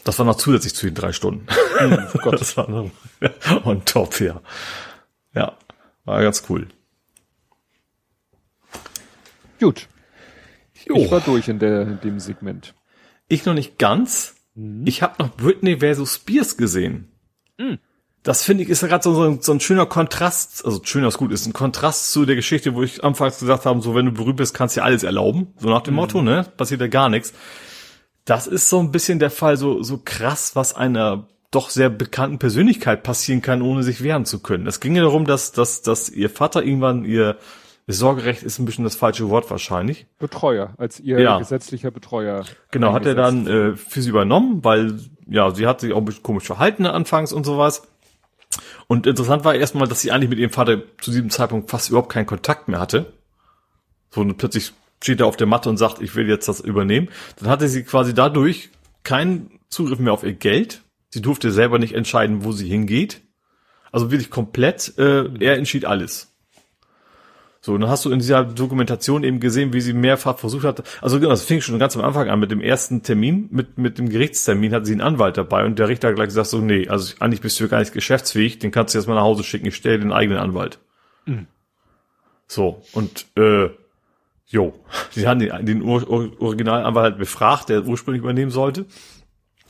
Das 0.07 0.20
war 0.20 0.25
noch 0.25 0.36
zusätzlich 0.36 0.73
zu 0.73 0.86
den 0.86 0.94
drei 0.94 1.12
Stunden. 1.12 1.47
Oh 2.15 2.18
Gott. 2.23 2.41
Das 2.41 2.57
war 2.57 2.70
noch 2.70 2.91
on 3.65 3.85
top, 3.85 4.18
ja. 4.20 4.41
Ja, 5.35 5.59
war 6.05 6.23
ganz 6.23 6.44
cool. 6.49 6.68
Gut. 9.60 9.89
Jo. 10.86 10.97
Ich 10.97 11.10
war 11.10 11.20
durch 11.20 11.49
in, 11.49 11.59
der, 11.59 11.83
in 11.83 12.01
dem 12.01 12.20
Segment. 12.20 12.75
Ich 13.28 13.44
noch 13.44 13.52
nicht 13.52 13.78
ganz. 13.78 14.36
Mhm. 14.55 14.86
Ich 14.86 15.02
habe 15.02 15.23
noch 15.23 15.36
Britney 15.36 15.81
versus 15.81 16.15
Spears 16.15 16.57
gesehen. 16.57 17.10
Mhm. 17.59 17.78
Das 18.23 18.43
finde 18.43 18.62
ich 18.62 18.70
ist 18.70 18.83
ja 18.83 18.89
gerade 18.89 19.05
so, 19.05 19.12
so, 19.12 19.39
so, 19.41 19.52
ein 19.52 19.60
schöner 19.60 19.86
Kontrast, 19.86 20.65
also 20.65 20.81
schöner 20.83 21.09
ist 21.09 21.18
gut, 21.18 21.31
ist 21.31 21.47
ein 21.47 21.52
Kontrast 21.52 22.10
zu 22.10 22.25
der 22.25 22.36
Geschichte, 22.36 22.75
wo 22.75 22.83
ich 22.83 23.05
anfangs 23.05 23.39
gesagt 23.39 23.67
habe, 23.67 23.83
so 23.83 23.94
wenn 23.94 24.07
du 24.07 24.12
berühmt 24.12 24.36
bist, 24.36 24.55
kannst 24.55 24.76
du 24.76 24.81
dir 24.81 24.85
alles 24.85 25.02
erlauben. 25.02 25.49
So 25.59 25.68
nach 25.68 25.83
dem 25.83 25.94
mhm. 25.94 26.01
Motto, 26.01 26.23
ne? 26.23 26.47
Passiert 26.57 26.81
ja 26.81 26.86
gar 26.86 27.09
nichts 27.09 27.35
das 28.27 28.47
ist 28.47 28.69
so 28.69 28.81
ein 28.81 28.91
bisschen 28.93 29.19
der 29.19 29.31
Fall, 29.31 29.57
so, 29.57 29.83
so 29.83 30.01
krass, 30.05 30.55
was 30.55 30.75
einer 30.75 31.29
doch 31.53 31.71
sehr 31.71 31.89
bekannten 31.89 32.39
Persönlichkeit 32.39 33.03
passieren 33.03 33.41
kann, 33.41 33.63
ohne 33.63 33.83
sich 33.83 34.03
wehren 34.03 34.27
zu 34.27 34.41
können. 34.41 34.67
Es 34.67 34.81
ging 34.81 34.95
ja 34.97 35.03
darum, 35.03 35.25
dass, 35.25 35.53
dass, 35.53 35.81
dass 35.81 36.11
ihr 36.11 36.29
Vater 36.29 36.63
irgendwann 36.63 37.05
ihr 37.05 37.39
Sorgerecht 37.87 38.43
ist 38.43 38.59
ein 38.59 38.65
bisschen 38.65 38.83
das 38.83 38.97
falsche 38.97 39.31
Wort 39.31 39.49
wahrscheinlich. 39.49 40.07
Betreuer, 40.19 40.75
als 40.77 40.99
ihr 40.99 41.21
ja. 41.21 41.39
gesetzlicher 41.39 41.93
Betreuer. 41.93 42.45
Genau, 42.73 42.93
hat 42.93 43.07
er 43.07 43.15
dann 43.15 43.47
äh, 43.47 43.77
für 43.77 44.03
sie 44.03 44.11
übernommen, 44.11 44.65
weil 44.65 44.99
ja, 45.29 45.55
sie 45.55 45.69
hat 45.69 45.81
sich 45.81 45.93
auch 45.93 45.99
ein 45.99 46.05
bisschen 46.05 46.25
komisch 46.25 46.47
verhalten 46.47 46.85
anfangs 46.85 47.33
und 47.33 47.47
sowas. 47.47 47.87
Und 48.89 49.07
interessant 49.07 49.45
war 49.45 49.55
erstmal, 49.55 49.87
dass 49.87 50.01
sie 50.01 50.11
eigentlich 50.11 50.31
mit 50.31 50.41
ihrem 50.41 50.51
Vater 50.51 50.83
zu 51.01 51.13
diesem 51.13 51.31
Zeitpunkt 51.31 51.71
fast 51.71 51.91
überhaupt 51.91 52.13
keinen 52.13 52.27
Kontakt 52.27 52.67
mehr 52.67 52.81
hatte. 52.81 53.13
So 54.11 54.21
und 54.21 54.37
plötzlich 54.37 54.73
steht 55.02 55.20
er 55.20 55.26
auf 55.26 55.36
der 55.36 55.47
Matte 55.47 55.68
und 55.68 55.76
sagt, 55.76 56.00
ich 56.00 56.15
will 56.15 56.28
jetzt 56.28 56.49
das 56.49 56.60
übernehmen. 56.60 57.08
Dann 57.39 57.49
hatte 57.49 57.68
sie 57.68 57.84
quasi 57.84 58.15
dadurch 58.15 58.70
keinen 59.02 59.58
Zugriff 59.68 59.99
mehr 59.99 60.12
auf 60.12 60.25
ihr 60.25 60.34
Geld. 60.34 60.83
Sie 61.10 61.23
durfte 61.23 61.50
selber 61.50 61.78
nicht 61.78 61.94
entscheiden, 61.94 62.44
wo 62.44 62.52
sie 62.52 62.68
hingeht. 62.68 63.23
Also 63.92 64.10
wirklich 64.10 64.31
komplett, 64.31 64.99
äh, 64.99 65.28
er 65.41 65.57
entschied 65.57 65.84
alles. 65.84 66.36
So, 67.66 67.73
und 67.75 67.81
dann 67.81 67.91
hast 67.91 68.05
du 68.05 68.10
in 68.12 68.20
dieser 68.20 68.44
Dokumentation 68.44 69.25
eben 69.25 69.41
gesehen, 69.41 69.73
wie 69.73 69.81
sie 69.81 69.92
mehrfach 69.92 70.39
versucht 70.39 70.65
hat. 70.65 70.84
Also 71.02 71.18
genau, 71.18 71.31
das 71.31 71.42
fing 71.42 71.60
schon 71.60 71.81
ganz 71.81 71.97
am 71.97 72.05
Anfang 72.05 72.28
an 72.28 72.39
mit 72.39 72.52
dem 72.52 72.60
ersten 72.60 73.02
Termin, 73.02 73.49
mit, 73.50 73.76
mit 73.76 73.99
dem 73.99 74.08
Gerichtstermin 74.08 74.73
hat 74.73 74.86
sie 74.86 74.92
einen 74.92 75.00
Anwalt 75.00 75.36
dabei 75.36 75.65
und 75.65 75.76
der 75.78 75.89
Richter 75.89 76.08
hat 76.08 76.15
gleich 76.15 76.28
gesagt 76.28 76.47
so, 76.47 76.60
nee, 76.60 76.86
also 76.86 77.15
eigentlich 77.18 77.41
bist 77.41 77.58
du 77.58 77.66
gar 77.66 77.81
nicht 77.81 77.92
geschäftsfähig, 77.92 78.60
den 78.60 78.70
kannst 78.70 78.94
du 78.94 78.99
jetzt 78.99 79.08
mal 79.08 79.16
nach 79.16 79.23
Hause 79.23 79.42
schicken, 79.42 79.66
ich 79.66 79.75
stelle 79.75 79.99
den 79.99 80.12
eigenen 80.12 80.39
Anwalt. 80.39 80.78
Mhm. 81.25 81.49
So, 82.47 82.83
und 82.92 83.26
äh, 83.36 83.70
jo, 84.47 84.73
sie 85.10 85.26
haben 85.26 85.41
den, 85.41 85.66
den 85.66 85.83
Ur 85.83 86.08
Originalanwalt 86.41 87.18
befragt, 87.18 87.68
der 87.68 87.84
ursprünglich 87.84 88.23
übernehmen 88.23 88.50
sollte. 88.50 88.86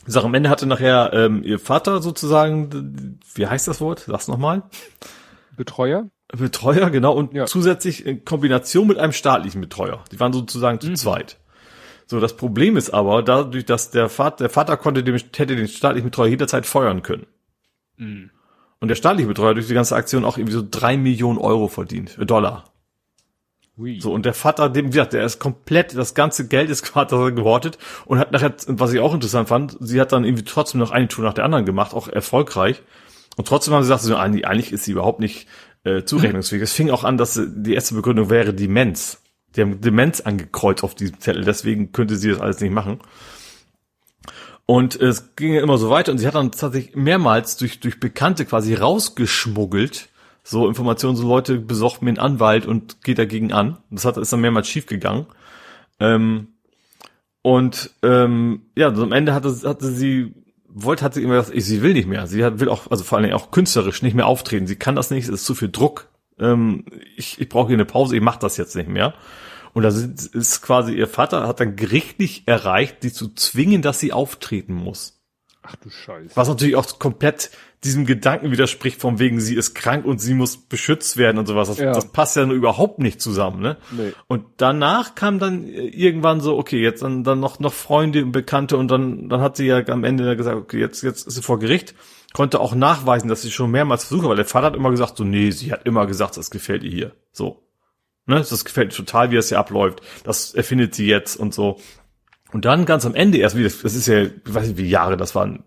Sag, 0.06 0.24
am 0.24 0.34
Ende 0.34 0.50
hatte 0.50 0.66
nachher 0.66 1.10
ähm, 1.12 1.42
ihr 1.42 1.58
Vater 1.58 2.00
sozusagen, 2.00 3.18
wie 3.34 3.46
heißt 3.46 3.66
das 3.66 3.80
Wort? 3.80 4.04
Sag's 4.06 4.28
nochmal. 4.28 4.62
Betreuer? 5.56 6.08
Betreuer, 6.28 6.90
genau, 6.90 7.14
und 7.14 7.34
ja. 7.34 7.46
zusätzlich 7.46 8.06
in 8.06 8.24
Kombination 8.24 8.86
mit 8.86 8.98
einem 8.98 9.12
staatlichen 9.12 9.60
Betreuer. 9.60 10.04
Die 10.12 10.20
waren 10.20 10.32
sozusagen 10.32 10.80
zu 10.80 10.90
mhm. 10.90 10.96
zweit. 10.96 11.38
So, 12.06 12.20
das 12.20 12.36
Problem 12.36 12.76
ist 12.76 12.90
aber, 12.90 13.22
dadurch, 13.22 13.64
dass 13.64 13.90
der 13.90 14.08
Vater, 14.08 14.44
der 14.44 14.50
Vater 14.50 14.76
konnte 14.76 15.02
dem, 15.02 15.16
hätte 15.16 15.56
den 15.56 15.66
staatlichen 15.66 16.10
Betreuer 16.10 16.28
jederzeit 16.28 16.66
feuern 16.66 17.02
können. 17.02 17.26
Mhm. 17.96 18.30
Und 18.78 18.88
der 18.88 18.94
staatliche 18.94 19.28
Betreuer 19.28 19.54
durch 19.54 19.66
die 19.66 19.74
ganze 19.74 19.96
Aktion 19.96 20.24
auch 20.24 20.36
irgendwie 20.36 20.52
so 20.52 20.64
drei 20.68 20.96
Millionen 20.96 21.38
Euro 21.38 21.66
verdient, 21.66 22.18
äh, 22.18 22.26
Dollar. 22.26 22.64
Ui. 23.78 24.00
So, 24.00 24.12
und 24.12 24.24
der 24.24 24.32
Vater, 24.32 24.70
dem, 24.70 24.86
wie 24.86 24.90
gesagt, 24.90 25.12
der 25.12 25.24
ist 25.24 25.38
komplett, 25.38 25.96
das 25.96 26.14
ganze 26.14 26.48
Geld 26.48 26.70
ist 26.70 26.82
gerade 26.92 27.32
gehortet 27.34 27.78
und 28.06 28.18
hat 28.18 28.32
nachher, 28.32 28.54
was 28.66 28.92
ich 28.92 29.00
auch 29.00 29.12
interessant 29.12 29.48
fand, 29.48 29.76
sie 29.80 30.00
hat 30.00 30.12
dann 30.12 30.24
irgendwie 30.24 30.44
trotzdem 30.44 30.80
noch 30.80 30.90
eine 30.90 31.08
Tour 31.08 31.24
nach 31.24 31.34
der 31.34 31.44
anderen 31.44 31.66
gemacht, 31.66 31.94
auch 31.94 32.08
erfolgreich. 32.08 32.82
Und 33.36 33.46
trotzdem 33.46 33.74
haben 33.74 33.82
sie 33.82 33.88
gesagt, 33.88 34.02
so, 34.02 34.16
eigentlich, 34.16 34.72
ist 34.72 34.84
sie 34.84 34.92
überhaupt 34.92 35.20
nicht 35.20 35.46
äh, 35.84 36.04
zurechnungsfähig. 36.04 36.62
Es 36.62 36.72
fing 36.72 36.90
auch 36.90 37.04
an, 37.04 37.18
dass 37.18 37.38
die 37.46 37.74
erste 37.74 37.94
Begründung 37.94 38.30
wäre 38.30 38.54
Demenz. 38.54 39.20
Die 39.54 39.60
haben 39.60 39.80
Demenz 39.80 40.20
angekreuzt 40.20 40.82
auf 40.82 40.94
diesem 40.94 41.20
Zettel, 41.20 41.44
deswegen 41.44 41.92
könnte 41.92 42.16
sie 42.16 42.30
das 42.30 42.40
alles 42.40 42.60
nicht 42.60 42.72
machen. 42.72 43.00
Und 44.66 45.00
es 45.00 45.36
ging 45.36 45.54
immer 45.54 45.78
so 45.78 45.90
weiter 45.90 46.12
und 46.12 46.18
sie 46.18 46.26
hat 46.26 46.34
dann 46.34 46.50
tatsächlich 46.50 46.96
mehrmals 46.96 47.56
durch, 47.56 47.78
durch 47.78 48.00
Bekannte 48.00 48.44
quasi 48.44 48.74
rausgeschmuggelt, 48.74 50.08
so 50.48 50.68
Informationen, 50.68 51.16
so 51.16 51.26
Leute 51.26 51.58
besorgt 51.58 52.02
mir 52.02 52.10
einen 52.10 52.18
Anwalt 52.18 52.66
und 52.66 53.02
geht 53.02 53.18
dagegen 53.18 53.52
an. 53.52 53.78
Das 53.90 54.04
hat, 54.04 54.16
ist 54.16 54.32
dann 54.32 54.40
mehrmals 54.40 54.68
schiefgegangen. 54.68 55.26
Ähm, 55.98 56.48
und 57.42 57.90
ähm, 58.04 58.62
ja, 58.76 58.94
so 58.94 59.02
am 59.02 59.10
Ende 59.10 59.34
hatte, 59.34 59.48
hatte 59.64 59.90
sie 59.90 60.34
wollte, 60.68 61.04
hat 61.04 61.14
sie 61.14 61.22
immer 61.22 61.34
gesagt, 61.34 61.60
sie 61.60 61.82
will 61.82 61.94
nicht 61.94 62.06
mehr. 62.06 62.28
Sie 62.28 62.44
hat, 62.44 62.60
will 62.60 62.68
auch, 62.68 62.90
also 62.92 63.02
vor 63.02 63.18
allen 63.18 63.24
Dingen 63.24 63.34
auch 63.34 63.50
künstlerisch 63.50 64.02
nicht 64.02 64.14
mehr 64.14 64.26
auftreten. 64.26 64.68
Sie 64.68 64.76
kann 64.76 64.94
das 64.94 65.10
nicht, 65.10 65.24
es 65.24 65.30
ist 65.30 65.46
zu 65.46 65.56
viel 65.56 65.70
Druck. 65.70 66.08
Ähm, 66.38 66.84
ich 67.16 67.40
ich 67.40 67.48
brauche 67.48 67.66
hier 67.66 67.76
eine 67.76 67.84
Pause, 67.84 68.14
ich 68.14 68.22
mache 68.22 68.38
das 68.38 68.56
jetzt 68.56 68.76
nicht 68.76 68.88
mehr. 68.88 69.14
Und 69.72 69.82
da 69.82 69.88
ist 69.88 70.62
quasi 70.62 70.94
ihr 70.94 71.08
Vater 71.08 71.48
hat 71.48 71.58
dann 71.58 71.74
gerichtlich 71.74 72.44
erreicht, 72.46 72.98
sie 73.00 73.12
zu 73.12 73.34
zwingen, 73.34 73.82
dass 73.82 73.98
sie 73.98 74.12
auftreten 74.12 74.74
muss. 74.74 75.20
Ach 75.62 75.74
du 75.74 75.90
Scheiße. 75.90 76.36
Was 76.36 76.46
natürlich 76.46 76.76
auch 76.76 76.98
komplett 77.00 77.50
diesem 77.84 78.06
Gedanken 78.06 78.50
widerspricht, 78.50 79.00
von 79.00 79.18
wegen, 79.18 79.40
sie 79.40 79.54
ist 79.54 79.74
krank 79.74 80.04
und 80.04 80.20
sie 80.20 80.34
muss 80.34 80.56
beschützt 80.56 81.16
werden 81.16 81.38
und 81.38 81.46
sowas. 81.46 81.68
Das, 81.68 81.78
ja. 81.78 81.92
das 81.92 82.10
passt 82.10 82.36
ja 82.36 82.46
nur 82.46 82.56
überhaupt 82.56 82.98
nicht 82.98 83.20
zusammen, 83.20 83.60
ne? 83.60 83.76
Nee. 83.90 84.12
Und 84.26 84.44
danach 84.56 85.14
kam 85.14 85.38
dann 85.38 85.66
irgendwann 85.66 86.40
so, 86.40 86.56
okay, 86.56 86.80
jetzt 86.82 87.02
dann, 87.02 87.22
dann 87.22 87.40
noch, 87.40 87.60
noch 87.60 87.72
Freunde 87.72 88.24
und 88.24 88.32
Bekannte 88.32 88.76
und 88.76 88.90
dann, 88.90 89.28
dann 89.28 89.40
hat 89.40 89.56
sie 89.56 89.66
ja 89.66 89.86
am 89.88 90.04
Ende 90.04 90.36
gesagt, 90.36 90.56
okay, 90.56 90.80
jetzt, 90.80 91.02
jetzt 91.02 91.26
ist 91.26 91.34
sie 91.34 91.42
vor 91.42 91.58
Gericht, 91.58 91.94
konnte 92.32 92.60
auch 92.60 92.74
nachweisen, 92.74 93.28
dass 93.28 93.42
sie 93.42 93.50
schon 93.50 93.70
mehrmals 93.70 94.04
versucht, 94.04 94.28
weil 94.28 94.36
der 94.36 94.44
Vater 94.44 94.66
hat 94.66 94.76
immer 94.76 94.90
gesagt, 94.90 95.16
so, 95.16 95.24
nee, 95.24 95.50
sie 95.50 95.72
hat 95.72 95.86
immer 95.86 96.06
gesagt, 96.06 96.36
das 96.36 96.50
gefällt 96.50 96.82
ihr 96.82 96.90
hier. 96.90 97.12
So. 97.32 97.62
Ne, 98.26 98.36
das 98.36 98.64
gefällt 98.64 98.92
ihr 98.92 98.96
total, 98.96 99.30
wie 99.30 99.36
das 99.36 99.50
hier 99.50 99.58
abläuft. 99.58 100.00
Das 100.24 100.52
erfindet 100.54 100.94
sie 100.94 101.06
jetzt 101.06 101.36
und 101.36 101.54
so. 101.54 101.78
Und 102.52 102.64
dann 102.64 102.84
ganz 102.84 103.06
am 103.06 103.14
Ende 103.14 103.38
erst, 103.38 103.56
wie 103.56 103.62
das, 103.62 103.82
das 103.82 103.94
ist 103.94 104.06
ja, 104.06 104.22
ich 104.22 104.32
weiß 104.44 104.68
nicht, 104.68 104.78
wie 104.78 104.88
Jahre 104.88 105.16
das 105.16 105.34
waren, 105.34 105.62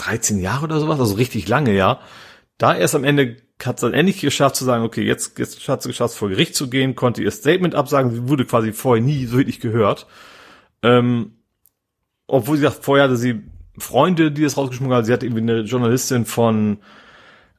13 0.00 0.40
Jahre 0.40 0.64
oder 0.64 0.80
sowas, 0.80 0.98
also 0.98 1.14
richtig 1.14 1.48
lange, 1.48 1.74
ja. 1.74 2.00
Da 2.58 2.76
erst 2.76 2.94
am 2.94 3.04
Ende 3.04 3.36
hat 3.64 3.76
es 3.76 3.80
dann 3.82 3.94
endlich 3.94 4.20
geschafft 4.20 4.56
zu 4.56 4.64
sagen, 4.64 4.84
okay, 4.84 5.02
jetzt, 5.02 5.38
jetzt 5.38 5.68
hat 5.68 5.82
sie 5.82 5.90
geschafft, 5.90 6.14
vor 6.14 6.28
Gericht 6.28 6.54
zu 6.54 6.70
gehen, 6.70 6.94
konnte 6.94 7.22
ihr 7.22 7.30
Statement 7.30 7.74
absagen, 7.74 8.10
sie 8.10 8.28
wurde 8.28 8.44
quasi 8.44 8.72
vorher 8.72 9.04
nie 9.04 9.26
so 9.26 9.36
wirklich 9.36 9.60
gehört. 9.60 10.06
Ähm, 10.82 11.32
obwohl 12.26 12.56
sie 12.56 12.62
sagt, 12.62 12.84
vorher 12.84 13.04
hatte 13.04 13.16
sie 13.16 13.42
Freunde, 13.78 14.30
die 14.30 14.42
das 14.42 14.56
rausgeschmuggelt 14.56 14.96
haben. 14.96 15.04
Sie 15.04 15.12
hatte 15.12 15.26
irgendwie 15.26 15.42
eine 15.42 15.60
Journalistin 15.62 16.24
von, 16.24 16.78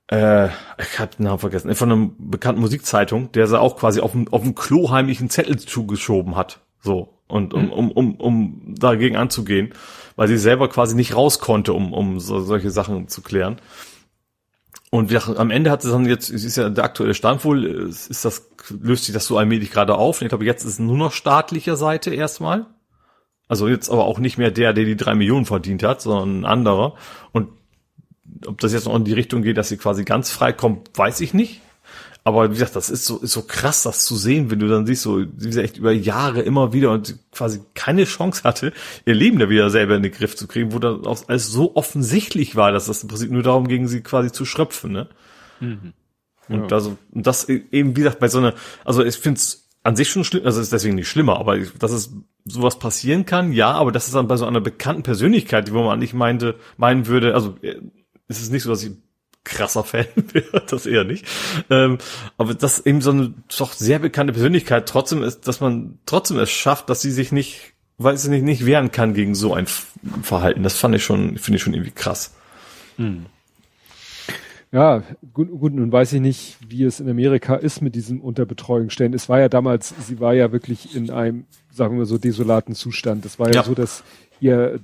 äh, 0.07 0.47
ich 0.47 0.99
habe 0.99 1.15
den 1.17 1.25
Namen 1.25 1.39
vergessen, 1.39 1.73
von 1.75 1.91
einer 1.91 2.09
bekannten 2.17 2.61
Musikzeitung, 2.61 3.31
der 3.31 3.47
sie 3.47 3.59
auch 3.59 3.77
quasi 3.77 4.01
auf 4.01 4.11
dem, 4.11 4.27
auf 4.31 4.43
dem 4.43 4.55
Klo 4.55 4.89
heimlich 4.89 5.19
einen 5.19 5.29
Zettel 5.29 5.59
zugeschoben 5.59 6.35
hat. 6.35 6.61
So. 6.81 7.17
Und 7.27 7.53
um, 7.53 7.71
um, 7.71 7.91
um, 7.91 8.15
um 8.15 8.75
dagegen 8.75 9.15
anzugehen 9.15 9.73
weil 10.15 10.27
sie 10.27 10.37
selber 10.37 10.69
quasi 10.69 10.95
nicht 10.95 11.15
raus 11.15 11.39
konnte, 11.39 11.73
um, 11.73 11.93
um 11.93 12.19
so, 12.19 12.41
solche 12.41 12.71
Sachen 12.71 13.07
zu 13.07 13.21
klären. 13.21 13.59
Und 14.89 15.09
wir, 15.09 15.39
am 15.39 15.51
Ende 15.51 15.71
hat 15.71 15.85
es 15.85 15.91
dann 15.91 16.05
jetzt, 16.05 16.29
ist 16.29 16.57
ja 16.57 16.69
der 16.69 16.83
aktuelle 16.83 17.13
Stand 17.13 17.45
wohl, 17.45 17.63
ist 17.87 18.25
das, 18.25 18.49
löst 18.69 19.05
sich 19.05 19.13
das 19.13 19.25
so 19.25 19.37
allmählich 19.37 19.71
gerade 19.71 19.95
auf. 19.95 20.19
Und 20.19 20.25
ich 20.25 20.29
glaube, 20.29 20.45
jetzt 20.45 20.65
ist 20.65 20.73
es 20.73 20.79
nur 20.79 20.97
noch 20.97 21.13
staatlicher 21.13 21.77
Seite 21.77 22.13
erstmal. 22.13 22.65
Also 23.47 23.69
jetzt 23.69 23.89
aber 23.89 24.03
auch 24.03 24.19
nicht 24.19 24.37
mehr 24.37 24.51
der, 24.51 24.73
der 24.73 24.83
die 24.83 24.97
drei 24.97 25.15
Millionen 25.15 25.45
verdient 25.45 25.83
hat, 25.83 26.01
sondern 26.01 26.41
ein 26.41 26.45
anderer. 26.45 26.95
Und 27.31 27.49
ob 28.45 28.59
das 28.59 28.73
jetzt 28.73 28.85
noch 28.85 28.95
in 28.95 29.05
die 29.05 29.13
Richtung 29.13 29.43
geht, 29.43 29.57
dass 29.57 29.69
sie 29.69 29.77
quasi 29.77 30.03
ganz 30.03 30.29
frei 30.29 30.51
kommt, 30.51 30.89
weiß 30.97 31.21
ich 31.21 31.33
nicht. 31.33 31.61
Aber 32.23 32.49
wie 32.49 32.53
gesagt, 32.53 32.75
das 32.75 32.91
ist 32.91 33.05
so, 33.05 33.17
ist 33.17 33.31
so 33.31 33.41
krass, 33.41 33.83
das 33.83 34.05
zu 34.05 34.15
sehen, 34.15 34.51
wenn 34.51 34.59
du 34.59 34.67
dann 34.67 34.85
siehst, 34.85 35.01
so, 35.01 35.19
wie 35.19 35.47
gesagt, 35.47 35.65
echt 35.65 35.77
über 35.77 35.91
Jahre 35.91 36.41
immer 36.41 36.71
wieder 36.71 36.91
und 36.91 37.17
quasi 37.31 37.61
keine 37.73 38.03
Chance 38.03 38.43
hatte, 38.43 38.73
ihr 39.05 39.15
Leben 39.15 39.39
da 39.39 39.49
wieder 39.49 39.71
selber 39.71 39.95
in 39.95 40.03
den 40.03 40.11
Griff 40.11 40.35
zu 40.35 40.47
kriegen, 40.47 40.71
wo 40.71 40.77
dann 40.77 41.05
auch 41.07 41.27
alles 41.27 41.47
so 41.47 41.75
offensichtlich 41.75 42.55
war, 42.55 42.71
dass 42.71 42.85
das 42.85 43.01
im 43.01 43.09
Prinzip 43.09 43.31
nur 43.31 43.41
darum 43.41 43.67
ging, 43.67 43.87
sie 43.87 44.01
quasi 44.01 44.31
zu 44.31 44.45
schröpfen, 44.45 44.91
ne? 44.91 45.07
Mhm. 45.59 45.93
Und 46.47 46.69
ja. 46.69 46.77
also, 46.77 46.97
und 47.11 47.25
das 47.25 47.49
eben, 47.49 47.95
wie 47.95 48.01
gesagt, 48.01 48.19
bei 48.19 48.27
so 48.27 48.37
einer, 48.37 48.53
also 48.83 49.03
ich 49.03 49.15
finde 49.15 49.37
es 49.39 49.69
an 49.83 49.95
sich 49.95 50.09
schon 50.09 50.23
schlimm, 50.23 50.45
also 50.45 50.61
ist 50.61 50.71
deswegen 50.71 50.95
nicht 50.95 51.09
schlimmer, 51.09 51.39
aber 51.39 51.57
dass 51.57 51.91
es 51.91 52.13
sowas 52.45 52.77
passieren 52.77 53.25
kann, 53.25 53.51
ja, 53.51 53.71
aber 53.71 53.91
das 53.91 54.05
ist 54.05 54.13
dann 54.13 54.27
bei 54.27 54.37
so 54.37 54.45
einer 54.45 54.61
bekannten 54.61 55.03
Persönlichkeit, 55.03 55.73
wo 55.73 55.83
man 55.83 55.97
nicht 55.97 56.13
meinte, 56.13 56.55
meinen 56.77 57.07
würde, 57.07 57.33
also 57.33 57.55
äh, 57.61 57.77
ist 58.27 58.41
es 58.41 58.51
nicht 58.51 58.63
so, 58.63 58.69
dass 58.69 58.83
ich 58.83 58.91
krasser 59.43 59.83
Fan 59.83 60.05
wäre, 60.33 60.63
das 60.67 60.85
eher 60.85 61.03
nicht. 61.03 61.25
Ähm, 61.69 61.97
aber 62.37 62.53
das 62.53 62.85
eben 62.85 63.01
so 63.01 63.11
eine 63.11 63.33
doch 63.57 63.73
sehr 63.73 63.99
bekannte 63.99 64.33
Persönlichkeit 64.33 64.87
trotzdem 64.87 65.23
ist, 65.23 65.47
dass 65.47 65.59
man 65.61 65.99
trotzdem 66.05 66.37
es 66.39 66.51
schafft, 66.51 66.89
dass 66.89 67.01
sie 67.01 67.11
sich 67.11 67.31
nicht, 67.31 67.73
weil 67.97 68.17
sie 68.17 68.29
nicht, 68.29 68.43
nicht 68.43 68.65
wehren 68.65 68.91
kann 68.91 69.13
gegen 69.13 69.35
so 69.35 69.53
ein 69.53 69.67
Verhalten. 70.21 70.63
Das 70.63 70.77
fand 70.77 70.95
ich 70.95 71.03
schon, 71.03 71.37
finde 71.37 71.57
ich 71.57 71.63
schon 71.63 71.73
irgendwie 71.73 71.91
krass. 71.91 72.35
Hm. 72.97 73.25
Ja, 74.71 75.03
gut, 75.33 75.49
gut, 75.51 75.73
nun 75.73 75.91
weiß 75.91 76.13
ich 76.13 76.21
nicht, 76.21 76.57
wie 76.65 76.85
es 76.85 77.01
in 77.01 77.09
Amerika 77.09 77.55
ist 77.55 77.81
mit 77.81 77.93
diesem 77.93 78.21
Unterbetreuung 78.21 78.89
stellen. 78.89 79.13
Es 79.13 79.27
war 79.27 79.39
ja 79.39 79.49
damals, 79.49 79.93
sie 80.07 80.21
war 80.21 80.33
ja 80.33 80.53
wirklich 80.53 80.95
in 80.95 81.09
einem, 81.09 81.45
sagen 81.71 81.97
wir 81.97 82.05
so, 82.05 82.17
desolaten 82.17 82.73
Zustand. 82.73 83.25
Es 83.25 83.37
war 83.37 83.47
ja, 83.47 83.55
ja 83.55 83.63
so, 83.63 83.75
dass 83.75 84.03
ihr 84.39 84.79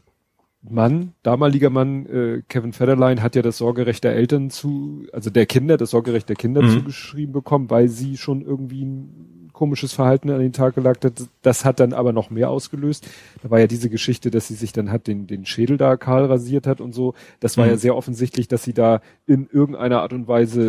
Mann, 0.70 1.14
damaliger 1.24 1.70
Mann, 1.70 2.06
äh, 2.06 2.42
Kevin 2.48 2.74
Federline, 2.74 3.22
hat 3.22 3.36
ja 3.36 3.42
das 3.42 3.58
Sorgerecht 3.58 4.04
der 4.04 4.16
Eltern 4.16 4.50
zu, 4.50 5.06
also 5.14 5.30
der 5.30 5.46
Kinder, 5.46 5.78
das 5.78 5.92
Sorgerecht 5.92 6.30
der 6.30 6.36
Kinder 6.36 6.62
mhm. 6.62 6.70
zugeschrieben 6.70 7.34
bekommen, 7.34 7.70
weil 7.70 7.88
sie 7.88 8.18
schon 8.18 8.42
irgendwie 8.42 8.84
ein 8.84 9.48
komisches 9.58 9.92
Verhalten 9.92 10.30
an 10.30 10.40
den 10.40 10.54
Tag 10.54 10.76
gelagt 10.76 11.04
hat. 11.04 11.14
Das 11.42 11.66
hat 11.66 11.80
dann 11.80 11.92
aber 11.92 12.14
noch 12.14 12.30
mehr 12.30 12.52
ausgelöst. 12.52 13.08
Da 13.42 13.50
war 13.50 13.60
ja 13.60 13.66
diese 13.66 13.90
Geschichte, 13.90 14.30
dass 14.30 14.48
sie 14.48 14.54
sich 14.54 14.72
dann 14.72 14.92
hat 14.92 15.08
den, 15.08 15.26
den 15.26 15.48
Schädel 15.48 15.78
da 15.78 15.98
kahl 15.98 16.26
rasiert 16.26 16.68
hat 16.68 16.80
und 16.80 16.94
so. 16.94 17.16
Das 17.40 17.58
war 17.58 17.66
mhm. 17.66 17.72
ja 17.72 17.78
sehr 17.78 17.96
offensichtlich, 17.96 18.48
dass 18.48 18.64
sie 18.64 18.74
da 18.74 19.02
in 19.26 19.50
irgendeiner 19.52 20.02
Art 20.04 20.14
und 20.14 20.28
Weise 20.28 20.62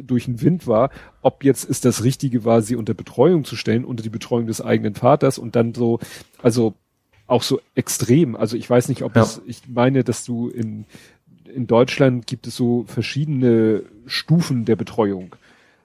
äh, 0.00 0.02
durch 0.02 0.26
den 0.26 0.42
Wind 0.42 0.66
war. 0.66 0.90
Ob 1.22 1.42
jetzt 1.42 1.64
ist 1.64 1.86
das 1.86 2.04
Richtige 2.04 2.44
war, 2.44 2.60
sie 2.60 2.76
unter 2.76 2.92
Betreuung 2.92 3.44
zu 3.44 3.56
stellen, 3.56 3.84
unter 3.86 4.02
die 4.02 4.10
Betreuung 4.10 4.46
des 4.46 4.60
eigenen 4.60 4.94
Vaters 4.94 5.38
und 5.38 5.56
dann 5.56 5.72
so, 5.72 5.98
also 6.42 6.74
auch 7.26 7.42
so 7.42 7.60
extrem. 7.74 8.36
Also 8.36 8.56
ich 8.56 8.68
weiß 8.68 8.88
nicht, 8.88 9.02
ob 9.02 9.16
ja. 9.16 9.22
es, 9.22 9.40
ich 9.46 9.62
meine, 9.68 10.04
dass 10.04 10.24
du 10.24 10.48
in 10.48 10.84
in 11.54 11.66
Deutschland 11.66 12.26
gibt 12.26 12.46
es 12.46 12.56
so 12.56 12.84
verschiedene 12.86 13.82
Stufen 14.06 14.64
der 14.64 14.76
Betreuung. 14.76 15.36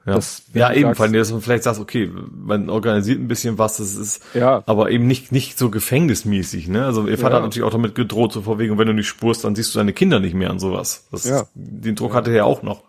Ja, 0.05 0.15
das, 0.15 0.43
ja 0.53 0.73
eben, 0.73 0.93
sagst, 0.95 1.13
dass 1.13 1.29
du 1.29 1.39
vielleicht 1.39 1.63
sagst, 1.63 1.79
okay, 1.79 2.09
man 2.31 2.69
organisiert 2.69 3.19
ein 3.19 3.27
bisschen 3.27 3.57
was, 3.57 3.77
das 3.77 3.95
ist, 3.95 4.23
ja. 4.33 4.63
aber 4.65 4.89
eben 4.89 5.07
nicht, 5.07 5.31
nicht 5.31 5.57
so 5.57 5.69
gefängnismäßig, 5.69 6.67
ne? 6.67 6.85
Also 6.85 7.05
ihr 7.07 7.17
Vater 7.17 7.35
ja. 7.35 7.35
hat 7.37 7.43
natürlich 7.43 7.67
auch 7.67 7.71
damit 7.71 7.95
gedroht, 7.95 8.31
so 8.31 8.41
vorwegen, 8.41 8.77
wenn 8.77 8.87
du 8.87 8.93
nicht 8.93 9.07
spurst, 9.07 9.43
dann 9.43 9.55
siehst 9.55 9.75
du 9.75 9.79
deine 9.79 9.93
Kinder 9.93 10.19
nicht 10.19 10.33
mehr 10.33 10.51
und 10.51 10.59
sowas. 10.59 11.07
Das, 11.11 11.25
ja. 11.25 11.47
Den 11.53 11.95
Druck 11.95 12.11
ja. 12.11 12.15
hatte 12.15 12.31
er 12.31 12.37
ja 12.37 12.43
auch 12.45 12.63
noch. 12.63 12.83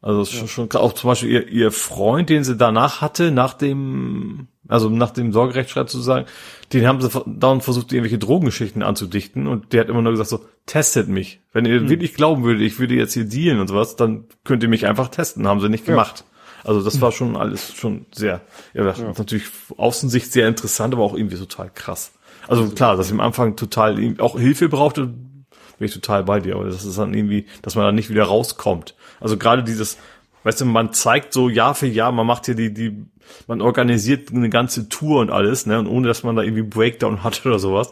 Also 0.00 0.22
ja. 0.22 0.46
schon, 0.46 0.68
schon 0.70 0.80
auch 0.80 0.92
zum 0.92 1.08
Beispiel 1.08 1.30
ihr, 1.30 1.48
ihr 1.48 1.72
Freund, 1.72 2.30
den 2.30 2.44
sie 2.44 2.56
danach 2.56 3.00
hatte, 3.00 3.32
nach 3.32 3.54
dem, 3.54 4.46
also 4.68 4.88
nach 4.88 5.10
dem 5.10 5.32
Sorgerechtsstreit 5.32 5.90
zu 5.90 6.00
sagen, 6.00 6.26
den 6.72 6.86
haben 6.86 7.00
sie 7.00 7.08
dauernd 7.26 7.64
versucht, 7.64 7.92
irgendwelche 7.92 8.18
Drogengeschichten 8.18 8.82
anzudichten 8.82 9.48
und 9.48 9.72
der 9.72 9.80
hat 9.80 9.88
immer 9.88 10.02
nur 10.02 10.12
gesagt 10.12 10.30
so, 10.30 10.44
testet 10.66 11.08
mich. 11.08 11.40
Wenn 11.52 11.64
ihr 11.64 11.80
hm. 11.80 11.88
wirklich 11.88 12.14
glauben 12.14 12.44
würdet, 12.44 12.62
ich 12.62 12.78
würde 12.78 12.94
jetzt 12.94 13.14
hier 13.14 13.24
dealen 13.24 13.60
und 13.60 13.68
sowas, 13.68 13.96
dann 13.96 14.24
könnt 14.44 14.62
ihr 14.62 14.68
mich 14.68 14.86
einfach 14.86 15.08
testen. 15.08 15.48
Haben 15.48 15.60
sie 15.60 15.68
nicht 15.68 15.86
gemacht. 15.86 16.20
Ja. 16.20 16.38
Also 16.68 16.82
das 16.82 17.00
war 17.00 17.12
schon 17.12 17.36
alles 17.36 17.74
schon 17.74 18.06
sehr, 18.12 18.40
ja, 18.74 18.84
ja. 18.84 18.94
natürlich 19.16 19.44
Außensicht 19.76 20.32
sehr 20.32 20.48
interessant, 20.48 20.92
aber 20.92 21.02
auch 21.02 21.14
irgendwie 21.14 21.36
total 21.36 21.70
krass. 21.72 22.12
Also, 22.46 22.62
also 22.62 22.74
klar, 22.74 22.96
dass 22.96 23.06
ich 23.06 23.12
am 23.12 23.20
Anfang 23.20 23.56
total 23.56 24.16
auch 24.18 24.38
Hilfe 24.38 24.68
brauchte, 24.68 25.06
bin 25.06 25.86
ich 25.86 25.94
total 25.94 26.24
bei 26.24 26.40
dir, 26.40 26.56
aber 26.56 26.64
das 26.64 26.84
ist 26.84 26.98
dann 26.98 27.14
irgendwie, 27.14 27.46
dass 27.62 27.74
man 27.74 27.84
dann 27.84 27.94
nicht 27.94 28.10
wieder 28.10 28.24
rauskommt. 28.24 28.94
Also 29.20 29.36
gerade 29.36 29.64
dieses, 29.64 29.98
weißt 30.44 30.60
du, 30.60 30.64
man 30.64 30.92
zeigt 30.92 31.32
so 31.32 31.48
Jahr 31.48 31.74
für 31.74 31.86
Jahr, 31.86 32.12
man 32.12 32.26
macht 32.26 32.46
hier 32.46 32.54
die, 32.54 32.72
die, 32.72 33.04
man 33.46 33.60
organisiert 33.60 34.30
eine 34.32 34.48
ganze 34.48 34.88
Tour 34.88 35.20
und 35.20 35.30
alles, 35.30 35.66
ne, 35.66 35.78
und 35.78 35.86
ohne 35.86 36.08
dass 36.08 36.22
man 36.22 36.36
da 36.36 36.42
irgendwie 36.42 36.62
Breakdown 36.62 37.22
hat 37.24 37.44
oder 37.44 37.58
sowas, 37.58 37.90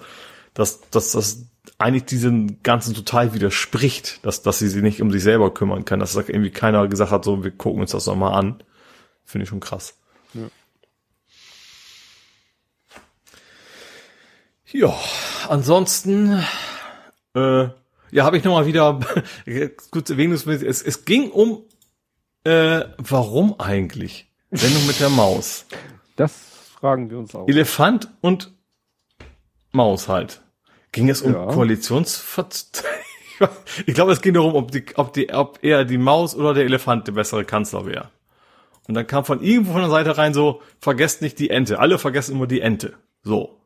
dass, 0.54 0.80
dass 0.90 1.12
das 1.12 1.46
eigentlich 1.78 2.04
diesen 2.04 2.62
ganzen 2.62 2.94
total 2.94 3.34
widerspricht, 3.34 4.24
dass, 4.24 4.42
dass 4.42 4.58
sie 4.58 4.68
sich 4.68 4.82
nicht 4.82 5.02
um 5.02 5.10
sich 5.10 5.22
selber 5.22 5.52
kümmern 5.52 5.84
kann, 5.84 6.00
dass 6.00 6.14
da 6.14 6.20
irgendwie 6.20 6.50
keiner 6.50 6.86
gesagt 6.88 7.10
hat, 7.10 7.24
so, 7.24 7.44
wir 7.44 7.50
gucken 7.50 7.82
uns 7.82 7.90
das 7.90 8.06
nochmal 8.06 8.32
an. 8.34 8.62
Finde 9.24 9.42
ich 9.42 9.48
schon 9.48 9.60
krass. 9.60 9.98
Ja. 10.32 10.48
Ja, 14.72 14.94
ansonsten 15.48 16.42
äh, 17.34 17.68
ja, 18.10 18.24
habe 18.24 18.38
ich 18.38 18.44
nochmal 18.44 18.66
wieder 18.66 19.00
gut 19.90 20.16
wegen 20.16 20.32
des 20.32 20.46
es, 20.46 20.82
es 20.82 21.04
ging 21.04 21.30
um 21.30 21.64
äh, 22.44 22.84
warum 22.98 23.58
eigentlich? 23.58 24.30
Sendung 24.52 24.86
mit 24.86 25.00
der 25.00 25.08
Maus. 25.08 25.66
Das 26.14 26.32
fragen 26.78 27.10
wir 27.10 27.18
uns 27.18 27.34
auch. 27.34 27.48
Elefant 27.48 28.08
und 28.20 28.54
Maus 29.72 30.08
halt. 30.08 30.42
Ging 30.92 31.08
es 31.08 31.22
um 31.22 31.32
ja. 31.32 31.46
Koalitionsver 31.46 32.46
Ich 33.86 33.94
glaube, 33.94 34.12
es 34.12 34.22
ging 34.22 34.34
darum, 34.34 34.54
ob 34.54 34.70
die, 34.70 34.84
ob 34.94 35.12
die, 35.12 35.32
ob 35.32 35.58
eher 35.62 35.84
die 35.84 35.98
Maus 35.98 36.36
oder 36.36 36.54
der 36.54 36.64
Elefant 36.64 37.08
der 37.08 37.12
bessere 37.12 37.44
Kanzler 37.44 37.84
wäre. 37.84 38.10
Und 38.86 38.94
dann 38.94 39.06
kam 39.08 39.24
von 39.24 39.42
irgendwo 39.42 39.72
von 39.72 39.80
der 39.80 39.90
Seite 39.90 40.16
rein 40.16 40.32
so, 40.32 40.62
vergesst 40.80 41.22
nicht 41.22 41.40
die 41.40 41.50
Ente. 41.50 41.80
Alle 41.80 41.98
vergessen 41.98 42.36
immer 42.36 42.46
die 42.46 42.60
Ente. 42.60 42.94
So. 43.24 43.60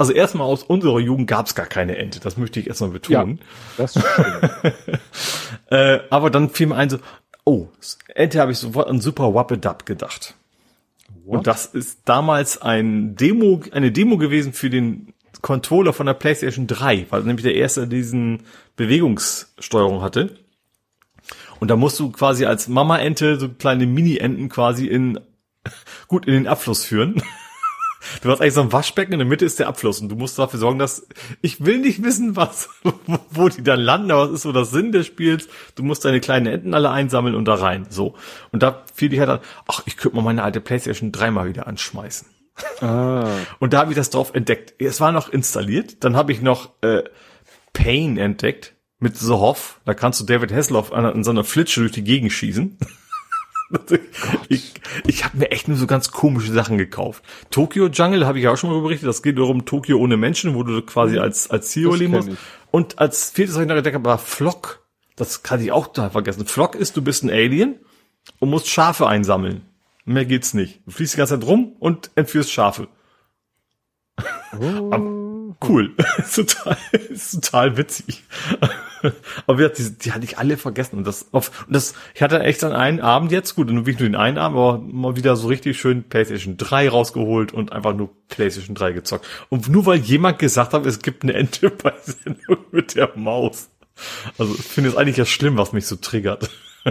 Also 0.00 0.14
erstmal 0.14 0.46
aus 0.46 0.62
unserer 0.62 0.98
Jugend 0.98 1.26
gab 1.26 1.44
es 1.44 1.54
gar 1.54 1.66
keine 1.66 1.98
Ente, 1.98 2.20
das 2.20 2.38
möchte 2.38 2.58
ich 2.58 2.68
erstmal 2.68 2.88
betonen. 2.88 3.38
Ja, 3.76 3.84
das 3.84 3.96
äh, 5.70 5.98
aber 6.08 6.30
dann 6.30 6.48
fiel 6.48 6.68
mir 6.68 6.76
ein 6.76 6.88
so, 6.88 7.00
oh, 7.44 7.68
Ente 8.14 8.40
habe 8.40 8.50
ich 8.50 8.56
sofort 8.56 8.88
an 8.88 9.02
Super 9.02 9.34
Wappedub 9.34 9.84
gedacht. 9.84 10.36
What? 11.26 11.36
Und 11.36 11.46
das 11.46 11.66
ist 11.66 11.98
damals 12.06 12.62
ein 12.62 13.14
Demo, 13.14 13.60
eine 13.72 13.92
Demo 13.92 14.16
gewesen 14.16 14.54
für 14.54 14.70
den 14.70 15.12
Controller 15.42 15.92
von 15.92 16.06
der 16.06 16.14
PlayStation 16.14 16.66
3, 16.66 17.08
weil 17.10 17.24
nämlich 17.24 17.44
der 17.44 17.56
erste 17.56 17.86
diesen 17.86 18.44
Bewegungssteuerung 18.76 20.00
hatte. 20.00 20.38
Und 21.58 21.68
da 21.68 21.76
musst 21.76 22.00
du 22.00 22.10
quasi 22.10 22.46
als 22.46 22.68
Mama-Ente 22.68 23.38
so 23.38 23.50
kleine 23.50 23.84
Mini-Enten 23.84 24.48
quasi 24.48 24.86
in, 24.86 25.20
gut, 26.08 26.24
in 26.24 26.32
den 26.32 26.46
Abfluss 26.46 26.86
führen. 26.86 27.22
Du 28.22 28.30
hast 28.30 28.40
eigentlich 28.40 28.54
so 28.54 28.62
ein 28.62 28.72
Waschbecken, 28.72 29.12
in 29.12 29.18
der 29.18 29.28
Mitte 29.28 29.44
ist 29.44 29.58
der 29.58 29.68
Abfluss 29.68 30.00
und 30.00 30.08
du 30.08 30.16
musst 30.16 30.38
dafür 30.38 30.58
sorgen, 30.58 30.78
dass 30.78 31.06
ich 31.42 31.64
will 31.64 31.78
nicht 31.78 32.02
wissen, 32.02 32.36
was, 32.36 32.68
wo 33.30 33.48
die 33.48 33.62
dann 33.62 33.80
landen, 33.80 34.10
aber 34.10 34.24
was 34.24 34.32
ist 34.32 34.42
so 34.42 34.52
das 34.52 34.70
Sinn 34.70 34.92
des 34.92 35.06
Spiels? 35.06 35.48
Du 35.74 35.82
musst 35.82 36.04
deine 36.04 36.20
kleinen 36.20 36.46
Enten 36.46 36.74
alle 36.74 36.90
einsammeln 36.90 37.34
und 37.34 37.46
da 37.46 37.54
rein, 37.54 37.86
so. 37.90 38.14
Und 38.52 38.62
da 38.62 38.82
fiel 38.94 39.12
ich 39.12 39.20
halt 39.20 39.30
an, 39.30 39.40
ach, 39.66 39.82
ich 39.86 39.96
könnte 39.96 40.16
mal 40.16 40.22
meine 40.22 40.42
alte 40.42 40.60
Playstation 40.60 41.12
dreimal 41.12 41.48
wieder 41.48 41.66
anschmeißen. 41.66 42.28
Ah. 42.80 43.26
Und 43.58 43.72
da 43.72 43.78
habe 43.78 43.92
ich 43.92 43.96
das 43.96 44.10
drauf 44.10 44.34
entdeckt. 44.34 44.74
Es 44.78 45.00
war 45.00 45.12
noch 45.12 45.30
installiert, 45.30 46.04
dann 46.04 46.16
habe 46.16 46.32
ich 46.32 46.42
noch 46.42 46.70
äh, 46.82 47.04
Pain 47.72 48.18
entdeckt 48.18 48.74
mit 48.98 49.16
The 49.16 49.32
Hoff. 49.32 49.80
Da 49.84 49.94
kannst 49.94 50.20
du 50.20 50.24
David 50.24 50.52
Hasselhoff 50.52 50.92
an, 50.92 51.06
an 51.06 51.24
so 51.24 51.30
einer 51.30 51.44
Flitsche 51.44 51.80
durch 51.80 51.92
die 51.92 52.04
Gegend 52.04 52.32
schießen. 52.32 52.78
ich 54.48 54.74
ich 55.06 55.24
habe 55.24 55.38
mir 55.38 55.50
echt 55.50 55.68
nur 55.68 55.76
so 55.76 55.86
ganz 55.86 56.10
komische 56.10 56.52
Sachen 56.52 56.78
gekauft. 56.78 57.22
Tokyo 57.50 57.86
Jungle 57.86 58.26
habe 58.26 58.38
ich 58.38 58.48
auch 58.48 58.56
schon 58.56 58.70
mal 58.70 58.80
berichtet. 58.80 59.08
Das 59.08 59.22
geht 59.22 59.38
darum, 59.38 59.64
Tokio 59.64 59.98
ohne 59.98 60.16
Menschen, 60.16 60.54
wo 60.54 60.62
du 60.62 60.82
quasi 60.82 61.16
mhm. 61.16 61.22
als, 61.22 61.50
als 61.50 61.68
Ziel 61.68 61.88
leben 61.94 62.12
musst. 62.12 62.30
Und 62.70 62.98
als 62.98 63.30
viertes 63.30 63.54
habe 63.54 63.64
ich 63.64 63.68
noch 63.68 63.76
entdeckt, 63.76 64.04
war 64.04 64.18
Flock. 64.18 64.86
Das 65.16 65.42
kann 65.42 65.60
ich 65.60 65.72
auch 65.72 65.88
total 65.88 66.10
vergessen. 66.10 66.46
Flock 66.46 66.74
ist, 66.74 66.96
du 66.96 67.02
bist 67.02 67.24
ein 67.24 67.30
Alien 67.30 67.76
und 68.38 68.50
musst 68.50 68.68
Schafe 68.68 69.06
einsammeln. 69.06 69.62
Mehr 70.04 70.24
geht's 70.24 70.54
nicht. 70.54 70.80
Du 70.86 70.92
fliegst 70.92 71.14
die 71.14 71.18
ganze 71.18 71.38
Zeit 71.38 71.46
rum 71.46 71.76
und 71.78 72.10
entführst 72.14 72.50
Schafe. 72.50 72.88
Oh. 74.60 75.19
Cool. 75.66 75.94
total, 76.34 76.76
total 77.32 77.76
witzig. 77.76 78.24
aber 79.46 79.68
die, 79.68 79.98
die 79.98 80.12
hatte 80.12 80.24
ich 80.24 80.38
alle 80.38 80.56
vergessen. 80.56 80.98
Und 80.98 81.06
das, 81.06 81.32
auf, 81.32 81.66
und 81.66 81.74
das, 81.74 81.94
ich 82.14 82.22
hatte 82.22 82.40
echt 82.40 82.62
an 82.64 82.72
einen 82.72 83.00
Abend 83.00 83.32
jetzt, 83.32 83.54
gut, 83.54 83.68
nur 83.68 83.86
wirklich 83.86 84.00
nur 84.00 84.08
den 84.08 84.16
einen 84.16 84.38
Abend, 84.38 84.58
aber 84.58 84.78
mal 84.78 85.16
wieder 85.16 85.36
so 85.36 85.48
richtig 85.48 85.78
schön 85.78 86.04
PlayStation 86.04 86.56
3 86.56 86.88
rausgeholt 86.88 87.52
und 87.52 87.72
einfach 87.72 87.94
nur 87.94 88.10
PlayStation 88.28 88.74
3 88.74 88.92
gezockt. 88.92 89.26
Und 89.48 89.68
nur 89.68 89.86
weil 89.86 89.98
jemand 89.98 90.38
gesagt 90.38 90.74
hat, 90.74 90.86
es 90.86 91.00
gibt 91.00 91.22
eine 91.22 91.34
Ente 91.34 91.70
bei 91.70 91.92
Sendung 92.02 92.58
mit 92.70 92.94
der 92.94 93.10
Maus. 93.16 93.70
Also 94.38 94.54
ich 94.54 94.64
finde 94.64 94.90
es 94.90 94.96
eigentlich 94.96 95.16
ja 95.16 95.26
schlimm, 95.26 95.58
was 95.58 95.72
mich 95.72 95.86
so 95.86 95.96
triggert. 95.96 96.50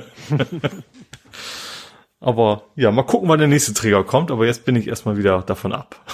aber 2.20 2.64
ja, 2.76 2.92
mal 2.92 3.04
gucken, 3.04 3.30
wann 3.30 3.40
der 3.40 3.48
nächste 3.48 3.74
Trigger 3.74 4.04
kommt, 4.04 4.30
aber 4.30 4.46
jetzt 4.46 4.66
bin 4.66 4.76
ich 4.76 4.88
erstmal 4.88 5.18
wieder 5.18 5.42
davon 5.42 5.74
ab. 5.74 6.06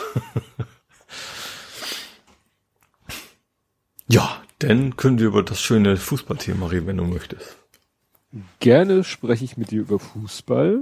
Ja, 4.08 4.42
dann 4.59 4.95
können 4.95 5.19
wir 5.19 5.27
über 5.27 5.43
das 5.43 5.61
schöne 5.61 5.98
Fußballthema 5.98 6.67
reden, 6.67 6.88
wenn 6.88 6.98
du 6.98 7.06
möchtest. 7.06 7.58
Gerne 8.59 9.03
spreche 9.03 9.45
ich 9.45 9.58
mit 9.58 9.72
dir 9.72 9.82
über 9.82 10.00
Fußball. 10.00 10.82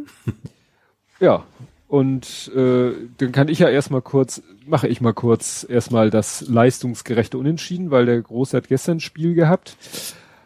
ja, 1.20 1.46
und 1.88 2.52
äh, 2.56 2.92
dann 3.18 3.32
kann 3.32 3.50
ich 3.50 3.60
ja 3.60 3.70
erstmal 3.70 4.02
kurz, 4.02 4.42
mache 4.66 4.88
ich 4.88 5.00
mal 5.00 5.14
kurz 5.14 5.64
erstmal 5.68 6.10
das 6.10 6.42
leistungsgerechte 6.48 7.38
Unentschieden, 7.38 7.92
weil 7.92 8.08
der 8.08 8.20
Große 8.20 8.58
hat 8.58 8.68
gestern 8.68 8.98
ein 8.98 9.00
Spiel 9.00 9.36
gehabt, 9.36 9.78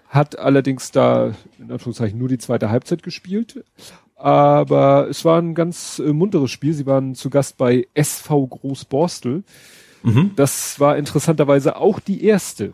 hat 0.09 0.37
allerdings 0.37 0.91
da 0.91 1.33
in 1.57 1.71
Anführungszeichen 1.71 2.19
nur 2.19 2.27
die 2.27 2.37
zweite 2.37 2.69
Halbzeit 2.69 3.01
gespielt. 3.01 3.63
Aber 4.15 5.07
es 5.09 5.23
war 5.23 5.39
ein 5.39 5.55
ganz 5.55 5.99
äh, 5.99 6.11
munteres 6.11 6.51
Spiel. 6.51 6.73
Sie 6.73 6.85
waren 6.85 7.15
zu 7.15 7.29
Gast 7.29 7.57
bei 7.57 7.87
SV 7.93 8.47
Großborstel. 8.47 9.43
Mhm. 10.03 10.31
Das 10.35 10.79
war 10.79 10.97
interessanterweise 10.97 11.77
auch 11.77 11.99
die 11.99 12.23
erste 12.23 12.73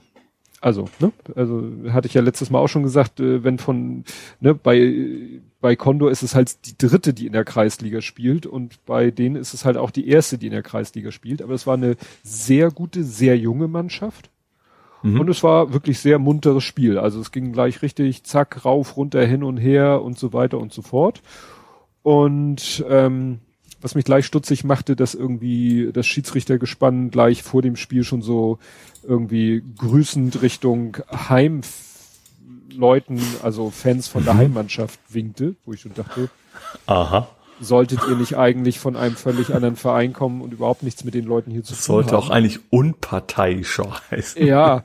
also, 0.64 0.86
ne, 1.00 1.12
also 1.36 1.70
hatte 1.90 2.08
ich 2.08 2.14
ja 2.14 2.22
letztes 2.22 2.50
Mal 2.50 2.60
auch 2.60 2.70
schon 2.70 2.84
gesagt, 2.84 3.20
äh, 3.20 3.44
wenn 3.44 3.58
von, 3.58 4.06
ne, 4.40 4.56
bei, 4.56 5.42
bei 5.60 5.76
Condor 5.76 6.10
ist 6.10 6.24
es 6.24 6.36
halt 6.36 6.66
die 6.66 6.78
dritte, 6.78 7.14
die 7.14 7.28
in 7.28 7.34
der 7.34 7.44
Kreisliga 7.44 8.00
spielt 8.00 8.46
und 8.46 8.86
bei 8.86 9.12
denen 9.12 9.36
ist 9.36 9.54
es 9.54 9.66
halt 9.66 9.76
auch 9.76 9.92
die 9.92 10.08
erste, 10.08 10.38
die 10.38 10.46
in 10.46 10.54
der 10.54 10.64
Kreisliga 10.64 11.12
spielt. 11.12 11.42
Aber 11.42 11.54
es 11.54 11.68
war 11.68 11.74
eine 11.74 11.98
sehr 12.24 12.72
gute, 12.72 13.04
sehr 13.04 13.38
junge 13.38 13.68
Mannschaft. 13.68 14.30
Mhm. 15.02 15.20
Und 15.20 15.30
es 15.30 15.44
war 15.44 15.74
wirklich 15.74 16.00
sehr 16.00 16.18
munteres 16.18 16.64
Spiel. 16.64 16.98
Also 16.98 17.20
es 17.20 17.34
ging 17.34 17.52
gleich 17.52 17.82
richtig 17.82 18.24
zack, 18.24 18.64
rauf, 18.64 18.96
runter, 18.96 19.26
hin 19.26 19.44
und 19.44 19.58
her 19.58 20.02
und 20.02 20.18
so 20.18 20.32
weiter 20.32 20.60
und 20.60 20.72
so 20.72 20.82
fort. 20.82 21.22
Und 22.04 22.86
ähm, 22.88 23.40
was 23.84 23.94
mich 23.96 24.06
gleich 24.06 24.26
stutzig 24.26 24.64
machte, 24.64 24.96
dass 24.96 25.14
irgendwie 25.14 25.90
das 25.92 26.08
Schiedsrichtergespann 26.08 27.12
gleich 27.12 27.44
vor 27.44 27.62
dem 27.62 27.76
Spiel 27.76 28.06
schon 28.06 28.22
so 28.22 28.60
irgendwie 29.04 29.62
grüßend 29.78 30.42
Richtung 30.42 30.96
Heimleuten, 31.12 33.20
also 33.44 33.70
Fans 33.70 34.08
von 34.08 34.24
der 34.24 34.36
mhm. 34.36 34.40
Heimmannschaft 34.40 35.02
winkte, 35.10 35.58
wo 35.66 35.74
ich 35.74 35.82
schon 35.82 35.94
dachte, 35.94 36.30
aha. 36.86 37.28
Solltet 37.60 38.00
ihr 38.10 38.16
nicht 38.16 38.36
eigentlich 38.36 38.80
von 38.80 38.96
einem 38.96 39.16
völlig 39.16 39.54
anderen 39.54 39.76
Verein 39.76 40.12
kommen 40.12 40.42
und 40.42 40.54
überhaupt 40.54 40.82
nichts 40.82 41.04
mit 41.04 41.14
den 41.14 41.26
Leuten 41.26 41.52
hier 41.52 41.64
zu 41.64 41.74
tun 41.74 41.82
Sollte 41.82 42.12
haben? 42.12 42.22
Sollte 42.22 42.26
auch 42.26 42.36
eigentlich 42.36 42.60
unparteiischer 42.72 44.02
heißen. 44.12 44.44
Ja. 44.46 44.82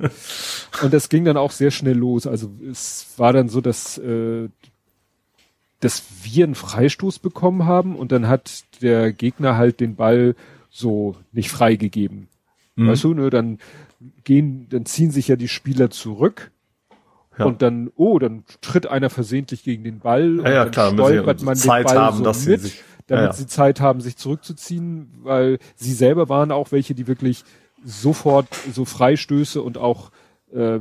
Und 0.83 0.93
das 0.93 1.09
ging 1.09 1.25
dann 1.25 1.39
auch 1.39 1.51
sehr 1.51 1.71
schnell 1.71 1.97
los. 1.97 2.27
Also 2.27 2.51
es 2.71 3.07
war 3.17 3.33
dann 3.33 3.49
so, 3.49 3.63
dass 3.63 3.97
äh, 3.99 4.51
dass 5.81 6.03
wir 6.23 6.45
einen 6.45 6.55
Freistoß 6.55 7.19
bekommen 7.21 7.65
haben 7.67 7.97
und 7.97 8.13
dann 8.13 8.29
hat 8.29 8.65
der 8.83 9.13
Gegner 9.13 9.57
halt 9.57 9.81
den 9.81 9.95
Ball 9.97 10.35
so 10.71 11.17
nicht 11.33 11.51
freigegeben. 11.51 12.29
Mhm. 12.77 12.89
Weißt 12.89 13.05
du, 13.05 13.15
ne, 13.15 13.31
dann 13.31 13.59
gehen, 14.25 14.69
dann 14.69 14.87
ziehen 14.87 15.11
sich 15.11 15.29
ja 15.29 15.37
die 15.37 15.49
Spieler 15.49 15.91
zurück, 15.91 16.51
Ja. 17.39 17.45
Und 17.45 17.63
dann, 17.63 17.91
oh, 17.95 18.19
dann 18.19 18.45
tritt 18.61 18.87
einer 18.89 19.11
versehentlich 19.11 19.63
gegen 19.63 19.85
den 19.85 20.01
Ball 20.01 20.39
ja, 20.39 20.51
ja, 20.51 20.63
dann 20.65 20.71
klar, 20.73 20.93
stolpert 20.93 21.43
man 21.43 21.57
Zeit 21.57 21.85
den 21.85 21.95
Ball 21.95 22.05
haben, 22.05 22.19
so 22.19 22.25
dass 22.25 22.43
sie 22.43 22.51
mit, 22.51 22.61
sich, 22.63 22.83
damit 23.07 23.27
ja. 23.27 23.33
sie 23.33 23.47
Zeit 23.47 23.81
haben, 23.81 24.01
sich 24.01 24.17
zurückzuziehen, 24.17 25.09
weil 25.23 25.59
sie 25.77 25.93
selber 25.93 26.29
waren 26.29 26.51
auch 26.51 26.73
welche, 26.73 26.95
die 26.95 27.07
wirklich 27.07 27.45
sofort 27.85 28.49
so 28.73 28.85
Freistöße 28.85 29.63
und 29.63 29.79
auch 29.79 30.11
äh, 30.53 30.81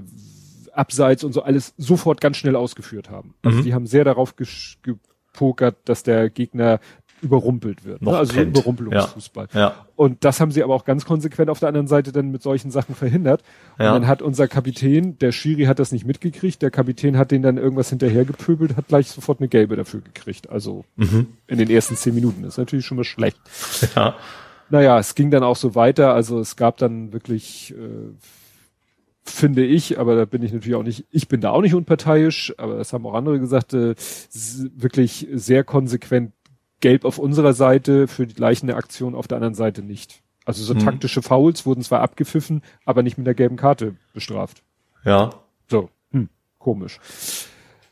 Abseits 0.78 1.24
und 1.24 1.34
so 1.34 1.42
alles 1.42 1.74
sofort 1.78 2.22
ganz 2.22 2.38
schnell 2.38 2.56
ausgeführt 2.56 3.10
haben. 3.10 3.34
Also 3.44 3.60
Mhm. 3.60 3.64
die 3.64 3.74
haben 3.74 3.88
sehr 3.88 4.04
darauf 4.04 4.36
gepokert, 4.84 5.76
dass 5.86 6.04
der 6.04 6.30
Gegner 6.30 6.80
überrumpelt 7.24 7.84
wird. 7.84 8.04
Ne? 8.04 8.16
Also 8.16 8.32
so 8.34 8.38
pennt. 8.40 8.56
Überrumpelungsfußball. 8.56 9.48
Ja. 9.54 9.74
Und 9.96 10.24
das 10.24 10.40
haben 10.40 10.52
sie 10.52 10.62
aber 10.64 10.76
auch 10.76 10.86
ganz 10.86 11.04
konsequent 11.04 11.50
auf 11.50 11.58
der 11.60 11.68
anderen 11.70 11.88
Seite 11.88 12.12
dann 12.12 12.30
mit 12.30 12.44
solchen 12.44 12.70
Sachen 12.70 12.94
verhindert. 12.94 13.42
Ja. 13.80 13.88
Und 13.96 14.02
dann 14.02 14.08
hat 14.08 14.22
unser 14.22 14.48
Kapitän, 14.48 15.18
der 15.18 15.32
Schiri 15.32 15.64
hat 15.64 15.80
das 15.80 15.92
nicht 15.92 16.06
mitgekriegt, 16.06 16.62
der 16.62 16.70
Kapitän 16.70 17.18
hat 17.18 17.32
den 17.32 17.42
dann 17.42 17.58
irgendwas 17.58 17.90
hinterhergepöbelt, 17.90 18.78
hat 18.78 18.88
gleich 18.90 19.10
sofort 19.10 19.40
eine 19.40 19.48
gelbe 19.48 19.76
dafür 19.76 20.02
gekriegt. 20.02 20.48
Also 20.52 20.86
Mhm. 20.96 21.26
in 21.48 21.58
den 21.58 21.72
ersten 21.72 21.96
zehn 21.96 22.14
Minuten. 22.14 22.44
Das 22.44 22.54
ist 22.54 22.58
natürlich 22.60 22.86
schon 22.86 22.98
mal 22.98 23.04
schlecht. 23.04 23.40
Ja. 23.96 24.16
Naja, 24.70 25.00
es 25.00 25.16
ging 25.16 25.32
dann 25.32 25.42
auch 25.44 25.56
so 25.56 25.74
weiter. 25.74 26.14
Also 26.14 26.40
es 26.40 26.56
gab 26.56 26.78
dann 26.78 27.14
wirklich, 27.14 27.74
äh, 27.74 28.14
finde 29.30 29.66
ich, 29.66 30.00
aber 30.00 30.16
da 30.16 30.26
bin 30.26 30.42
ich 30.44 30.54
natürlich 30.54 30.76
auch 30.76 30.84
nicht, 30.84 31.06
ich 31.12 31.28
bin 31.28 31.42
da 31.42 31.52
auch 31.52 31.62
nicht 31.62 31.76
unparteiisch, 31.76 32.54
aber 32.58 32.78
das 32.78 32.94
haben 32.94 33.06
auch 33.06 33.14
andere 33.14 33.40
gesagt, 33.40 33.74
äh, 33.74 33.96
wirklich 34.76 35.28
sehr 35.34 35.64
konsequent 35.64 36.34
gelb 36.80 37.06
auf 37.06 37.18
unserer 37.20 37.54
Seite, 37.54 38.08
für 38.08 38.28
die 38.28 38.36
gleiche 38.36 38.76
Aktion 38.76 39.16
auf 39.16 39.28
der 39.28 39.38
anderen 39.38 39.56
Seite 39.56 39.82
nicht. 39.82 40.22
Also 40.46 40.64
so 40.64 40.74
Mhm. 40.74 40.80
taktische 40.80 41.22
Fouls 41.22 41.66
wurden 41.66 41.82
zwar 41.82 42.02
abgepfiffen, 42.02 42.62
aber 42.86 43.04
nicht 43.04 43.18
mit 43.18 43.28
der 43.28 43.34
gelben 43.34 43.58
Karte 43.58 43.96
bestraft. 44.14 44.64
Ja. 45.04 45.32
So, 45.70 45.90
hm, 46.12 46.30
komisch. 46.60 47.00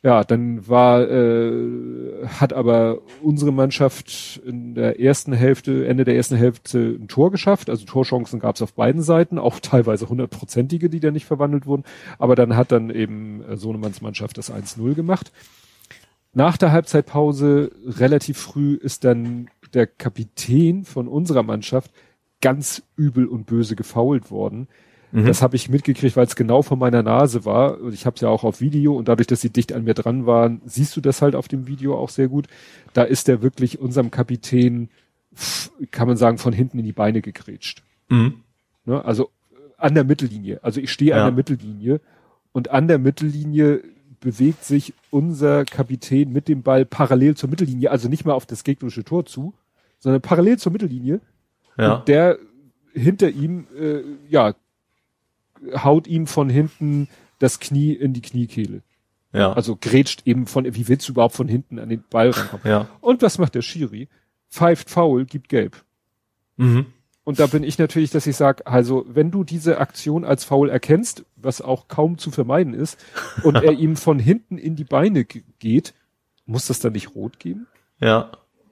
Ja, 0.06 0.24
dann 0.24 0.68
war, 0.68 1.02
äh, 1.10 2.28
hat 2.28 2.54
aber 2.54 3.00
unsere 3.24 3.52
Mannschaft 3.52 4.40
in 4.46 4.76
der 4.76 5.00
ersten 5.00 5.34
Hälfte, 5.34 5.88
Ende 5.88 6.04
der 6.04 6.16
ersten 6.16 6.36
Hälfte 6.36 6.78
ein 7.02 7.08
Tor 7.08 7.32
geschafft. 7.32 7.72
Also 7.72 7.88
Torchancen 7.88 8.40
gab 8.40 8.54
es 8.54 8.62
auf 8.62 8.76
beiden 8.76 9.02
Seiten, 9.02 9.40
auch 9.40 9.60
teilweise 9.60 10.08
hundertprozentige, 10.08 10.92
die 10.92 11.00
dann 11.00 11.14
nicht 11.14 11.26
verwandelt 11.26 11.66
wurden. 11.66 11.86
Aber 12.20 12.36
dann 12.36 12.56
hat 12.56 12.72
dann 12.72 12.92
eben 12.92 13.44
äh, 13.46 13.58
Sohnemanns 13.58 14.04
Mannschaft 14.04 14.38
das 14.38 14.54
1-0 14.54 14.94
gemacht. 14.94 15.32
Nach 16.34 16.56
der 16.56 16.72
Halbzeitpause, 16.72 17.72
relativ 17.88 18.38
früh, 18.38 18.76
ist 18.76 19.06
dann 19.06 19.50
der 19.74 19.88
Kapitän 19.88 20.86
von 20.86 21.08
unserer 21.08 21.42
Mannschaft 21.42 21.90
ganz 22.42 22.84
übel 22.96 23.26
und 23.26 23.48
böse 23.48 23.76
gefault 23.76 24.30
worden. 24.30 24.68
Mhm. 25.16 25.28
Das 25.28 25.42
habe 25.42 25.56
ich 25.56 25.70
mitgekriegt, 25.70 26.18
weil 26.18 26.26
es 26.26 26.36
genau 26.36 26.62
vor 26.62 26.76
meiner 26.76 27.02
Nase 27.02 27.46
war. 27.46 27.80
Und 27.80 27.94
ich 27.94 28.06
habe 28.06 28.16
es 28.16 28.22
ja 28.22 28.28
auch 28.28 28.44
auf 28.44 28.60
Video 28.60 28.98
und 28.98 29.08
dadurch, 29.08 29.28
dass 29.28 29.40
sie 29.40 29.50
dicht 29.50 29.72
an 29.72 29.86
mir 29.86 29.94
dran 29.94 30.26
waren, 30.26 30.62
siehst 30.66 30.96
du 30.98 31.02
das 31.02 31.22
halt 31.22 31.36
auf 31.36 31.48
dem 31.48 31.68
Video 31.68 31.98
auch 31.98 32.10
sehr 32.10 32.28
gut. 32.28 32.48
Da 32.94 33.04
ist 33.04 33.30
er 33.30 33.42
wirklich 33.42 33.80
unserem 33.80 34.12
Kapitän, 34.12 34.90
kann 35.92 36.10
man 36.10 36.18
sagen, 36.18 36.38
von 36.38 36.52
hinten 36.52 36.80
in 36.80 36.86
die 36.86 36.92
Beine 36.92 37.22
gegrätscht. 37.22 37.82
Mhm. 38.10 38.42
Ne? 38.84 39.06
Also 39.06 39.30
äh, 39.54 39.56
an 39.78 39.96
der 39.96 40.04
Mittellinie. 40.04 40.60
Also 40.64 40.82
ich 40.82 40.92
stehe 40.92 41.12
Ja. 41.12 41.18
an 41.20 41.24
der 41.24 41.32
Mittellinie 41.32 42.02
und 42.52 42.72
an 42.72 42.90
der 42.90 43.00
Mittellinie 43.00 43.84
bewegt 44.20 44.66
sich 44.66 44.94
unser 45.12 45.64
Kapitän 45.64 46.34
mit 46.34 46.50
dem 46.50 46.62
Ball 46.62 46.84
parallel 46.84 47.36
zur 47.38 47.50
Mittellinie, 47.50 47.90
also 47.90 48.10
nicht 48.10 48.26
mal 48.26 48.34
auf 48.34 48.46
das 48.46 48.66
gegnerische 48.66 49.06
Tor 49.06 49.26
zu, 49.26 49.54
sondern 50.00 50.22
parallel 50.22 50.58
zur 50.60 50.74
Mittellinie. 50.74 51.22
Ja. 51.78 51.96
Und 51.96 52.08
der 52.10 52.38
hinter 52.94 53.30
ihm, 53.30 53.68
äh, 53.80 54.02
ja, 54.30 54.56
haut 55.76 56.08
ihm 56.08 56.28
von 56.28 56.50
hinten 56.50 57.08
das 57.40 57.60
Knie 57.60 57.94
in 57.94 58.14
die 58.14 58.22
Kniekehle. 58.22 58.82
Ja. 59.34 59.52
Also 59.54 59.76
grätscht 59.80 60.22
eben 60.26 60.48
von, 60.48 60.64
wie 60.66 60.88
willst 60.88 61.08
du 61.08 61.12
überhaupt 61.12 61.36
von 61.36 61.48
hinten 61.48 61.80
an 61.80 61.90
den 61.90 62.04
Ball 62.10 62.30
rankommen? 62.30 62.66
ja. 62.66 62.88
Und 63.02 63.22
was 63.22 63.38
macht 63.38 63.56
der 63.56 63.62
Schiri? 63.62 64.08
Pfeift 64.50 64.90
faul, 64.90 65.26
gibt 65.26 65.50
gelb. 65.50 65.84
Mhm. 66.58 66.86
Und 67.26 67.40
da 67.40 67.48
bin 67.48 67.64
ich 67.64 67.78
natürlich, 67.80 68.12
dass 68.12 68.28
ich 68.28 68.36
sage, 68.38 68.66
also 68.68 69.04
wenn 69.10 69.32
du 69.32 69.44
diese 69.44 69.80
Aktion 69.80 70.24
als 70.24 70.46
faul 70.46 70.70
erkennst, 70.70 71.26
was 71.36 71.60
auch 71.60 71.88
kaum 71.88 72.18
zu 72.18 72.30
vermeiden 72.32 72.74
ist, 72.74 73.04
und 73.44 73.56
er 73.56 73.74
ihm 73.80 73.96
von 73.98 74.20
hinten 74.20 74.58
in 74.58 74.76
die 74.76 74.84
Beine 74.84 75.26
ge- 75.26 75.44
geht, 75.60 75.94
muss 76.46 76.68
das 76.68 76.80
dann 76.80 76.94
nicht 76.94 77.16
rot 77.16 77.40
geben? 77.40 77.68
Ja. 78.00 78.32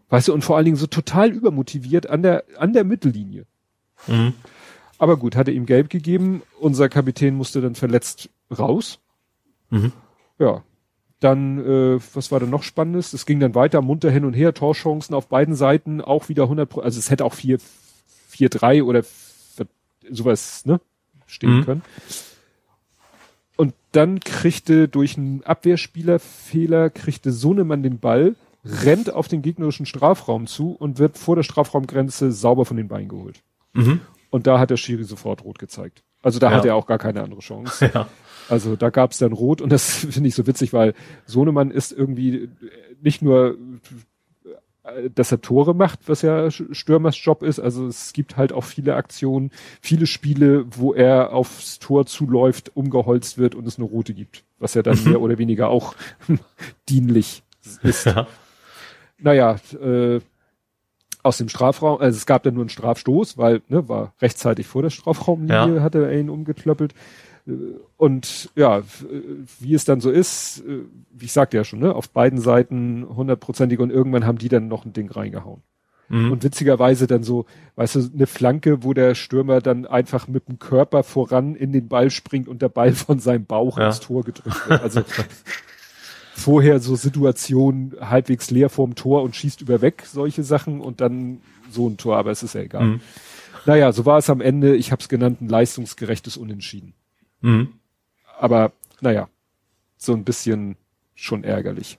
Weißt 0.09 0.27
du, 0.27 0.33
und 0.33 0.43
vor 0.43 0.55
allen 0.55 0.65
Dingen 0.65 0.77
so 0.77 0.85
total 0.88 1.31
übermotiviert 1.31 2.07
an 2.09 2.22
der, 2.22 2.43
an 2.57 2.72
der 2.73 2.83
Mittellinie. 2.83 3.45
Mhm. 4.07 4.33
Aber 5.03 5.17
gut, 5.17 5.35
hatte 5.35 5.51
ihm 5.51 5.65
gelb 5.65 5.90
gegeben. 5.90 6.43
Unser 6.61 6.88
Kapitän 6.88 7.35
musste 7.35 7.59
dann 7.59 7.75
verletzt 7.75 8.30
raus. 8.57 8.99
Mhm. 9.69 9.91
Ja. 10.40 10.64
Dann, 11.19 11.59
äh, 11.59 11.99
was 12.14 12.32
war 12.32 12.40
da 12.40 12.45
noch 12.45 12.64
Spannendes? 12.64 13.11
Es 13.11 13.25
ging 13.25 13.41
dann 13.41 13.53
weiter, 13.53 13.82
munter 13.82 14.09
hin 14.09 14.23
und 14.23 14.32
her, 14.33 14.53
Torchancen 14.53 15.14
auf 15.14 15.27
beiden 15.27 15.56
Seiten, 15.56 15.99
auch 15.99 16.30
wieder 16.30 16.43
100 16.43 16.69
Pro 16.69 16.80
also 16.80 16.99
es 16.99 17.09
hätte 17.09 17.25
auch 17.25 17.33
4, 17.33 17.57
4-3 18.30 18.82
oder 18.85 19.03
v- 19.03 19.65
sowas, 20.09 20.65
ne, 20.65 20.80
stehen 21.27 21.57
Mhm. 21.57 21.65
können. 21.65 21.82
Und 23.57 23.73
dann 23.91 24.22
kriegte 24.22 24.88
durch 24.88 25.17
einen 25.17 25.43
Abwehrspielerfehler, 25.43 26.90
kriegte 26.91 27.33
Sohnemann 27.33 27.83
den 27.83 27.99
Ball, 27.99 28.35
rennt 28.64 29.14
auf 29.14 29.27
den 29.27 29.41
gegnerischen 29.41 29.85
Strafraum 29.85 30.48
zu 30.48 30.72
und 30.72 30.98
wird 30.98 31.17
vor 31.17 31.35
der 31.35 31.43
Strafraumgrenze 31.43 32.32
sauber 32.32 32.64
von 32.64 32.77
den 32.77 32.88
Beinen 32.88 33.09
geholt. 33.09 33.43
Mhm. 33.73 33.99
Und 34.34 34.48
da 34.48 34.58
hat 34.58 34.72
der 34.72 34.78
Schiri 34.78 35.03
sofort 35.03 35.44
rot 35.44 35.60
gezeigt. 35.60 36.02
Also 36.24 36.40
da 36.40 36.50
Ja. 36.50 36.58
hat 36.58 36.66
er 36.66 36.76
auch 36.76 36.88
gar 36.88 36.98
keine 36.98 37.22
andere 37.22 37.42
Chance. 37.42 37.86
Ja. 37.94 38.08
Also 38.50 38.76
da 38.76 38.90
gab 38.90 39.12
es 39.12 39.20
dann 39.20 39.32
rot 39.32 39.62
und 39.62 39.70
das 39.72 39.94
finde 40.12 40.28
ich 40.28 40.34
so 40.34 40.48
witzig, 40.48 40.74
weil 40.74 40.95
Sohnemann 41.28 41.70
ist 41.70 41.92
irgendwie 41.92 42.50
nicht 43.00 43.22
nur, 43.22 43.58
äh, 44.86 45.10
dass 45.14 45.32
er 45.32 45.40
Tore 45.42 45.76
macht, 45.76 46.10
was 46.10 46.24
ja 46.24 46.50
Stürmers 46.50 47.16
Job 47.24 47.44
ist. 47.44 47.60
Also 47.60 47.86
es 47.86 48.12
gibt 48.12 48.36
halt 48.36 48.52
auch 48.53 48.64
viele 48.64 48.95
Aktionen, 48.95 49.52
viele 49.82 50.08
Spiele, 50.08 50.66
wo 50.76 50.94
er 50.95 51.32
aufs 51.32 51.78
Tor 51.78 52.08
zuläuft, 52.08 52.76
umgeholzt 52.76 53.38
wird 53.38 53.53
und 53.53 53.68
es 53.68 53.78
eine 53.78 53.86
rote 53.88 54.16
gibt. 54.16 54.44
Was 54.58 54.74
ja 54.74 54.82
dann 54.82 55.02
mehr 55.03 55.22
oder 55.22 55.38
weniger 55.38 55.70
auch 55.70 55.94
dienlich 56.90 57.44
ist. 57.84 58.06
Ja. 58.08 58.26
Naja, 59.20 59.58
äh, 59.80 60.20
aus 61.24 61.38
dem 61.38 61.50
Strafraum, 61.50 62.00
also 62.02 62.16
es 62.18 62.26
gab 62.26 62.43
dann 62.43 62.53
nur 62.53 62.64
einen 62.64 62.69
Strafstoß, 62.69 63.38
weil, 63.38 63.61
ne, 63.69 63.88
war 63.90 64.14
rechtzeitig 64.22 64.68
vor 64.68 64.82
der 64.84 64.90
Strafraumlinie, 64.92 65.76
Ja. 65.77 65.82
hatte 65.82 66.06
er 66.06 66.19
ihn 66.19 66.30
umgeklöppelt. 66.30 66.93
Äh, 67.48 67.52
Und 67.98 68.50
ja, 68.56 68.82
wie 69.60 69.74
es 69.74 69.85
dann 69.85 70.02
so 70.02 70.11
ist, 70.11 70.60
äh, 70.68 70.80
wie 71.11 71.26
ich 71.26 71.32
sagte 71.34 71.58
ja 71.58 71.64
schon, 71.64 71.80
ne, 71.80 71.95
auf 71.95 72.10
beiden 72.10 72.40
Seiten 72.40 73.06
hundertprozentig 73.16 73.80
und 73.80 73.90
irgendwann 73.92 74.26
haben 74.26 74.38
die 74.38 74.50
dann 74.50 74.68
noch 74.68 74.85
ein 74.85 74.93
Ding 74.93 75.10
reingehauen. 75.10 75.61
Mhm. 76.10 76.34
Und 76.34 76.43
witzigerweise 76.43 77.08
dann 77.08 77.24
so, 77.24 77.45
weißt 77.77 77.95
du, 77.95 78.10
eine 78.14 78.27
Flanke, 78.27 78.84
wo 78.84 78.93
der 78.93 79.16
Stürmer 79.16 79.61
dann 79.61 79.85
einfach 79.85 80.27
mit 80.27 80.50
dem 80.50 80.60
Körper 80.60 81.02
voran 81.03 81.56
in 81.56 81.72
den 81.72 81.88
Ball 81.88 82.10
springt 82.11 82.50
und 82.50 82.61
der 82.61 82.68
Ball 82.69 82.92
von 82.93 83.19
seinem 83.19 83.45
Bauch 83.45 83.77
Ja. 83.80 83.88
ins 83.88 84.02
Tor 84.02 84.24
gedrückt 84.26 84.69
wird. 84.69 84.82
Also 84.82 85.02
vorher 86.36 86.80
so 86.80 86.95
Situationen 86.95 87.95
halbwegs 88.02 88.52
leer 88.52 88.70
vorm 88.70 88.95
Tor 88.95 89.24
und 89.24 89.36
schießt 89.36 89.62
über 89.62 89.82
weg, 89.82 90.03
solche 90.06 90.44
Sachen 90.44 90.82
und 90.82 91.02
dann 91.02 91.42
so 91.70 91.88
ein 91.88 91.98
Tor, 91.98 92.18
aber 92.18 92.32
es 92.32 92.44
ist 92.44 92.56
ja 92.56 92.62
egal. 92.62 92.84
Mhm. 92.84 93.02
Naja, 93.66 93.92
so 93.92 94.06
war 94.06 94.18
es 94.18 94.30
am 94.30 94.42
Ende, 94.42 94.76
ich 94.76 94.92
habe 94.92 95.02
es 95.02 95.10
genannt, 95.10 95.42
ein 95.42 95.48
leistungsgerechtes 95.48 96.38
Unentschieden. 96.38 96.94
Mhm. 97.42 97.70
Aber 98.40 98.74
naja, 99.02 99.30
so 99.98 100.14
ein 100.14 100.24
bisschen 100.24 100.76
schon 101.16 101.44
ärgerlich. 101.44 101.98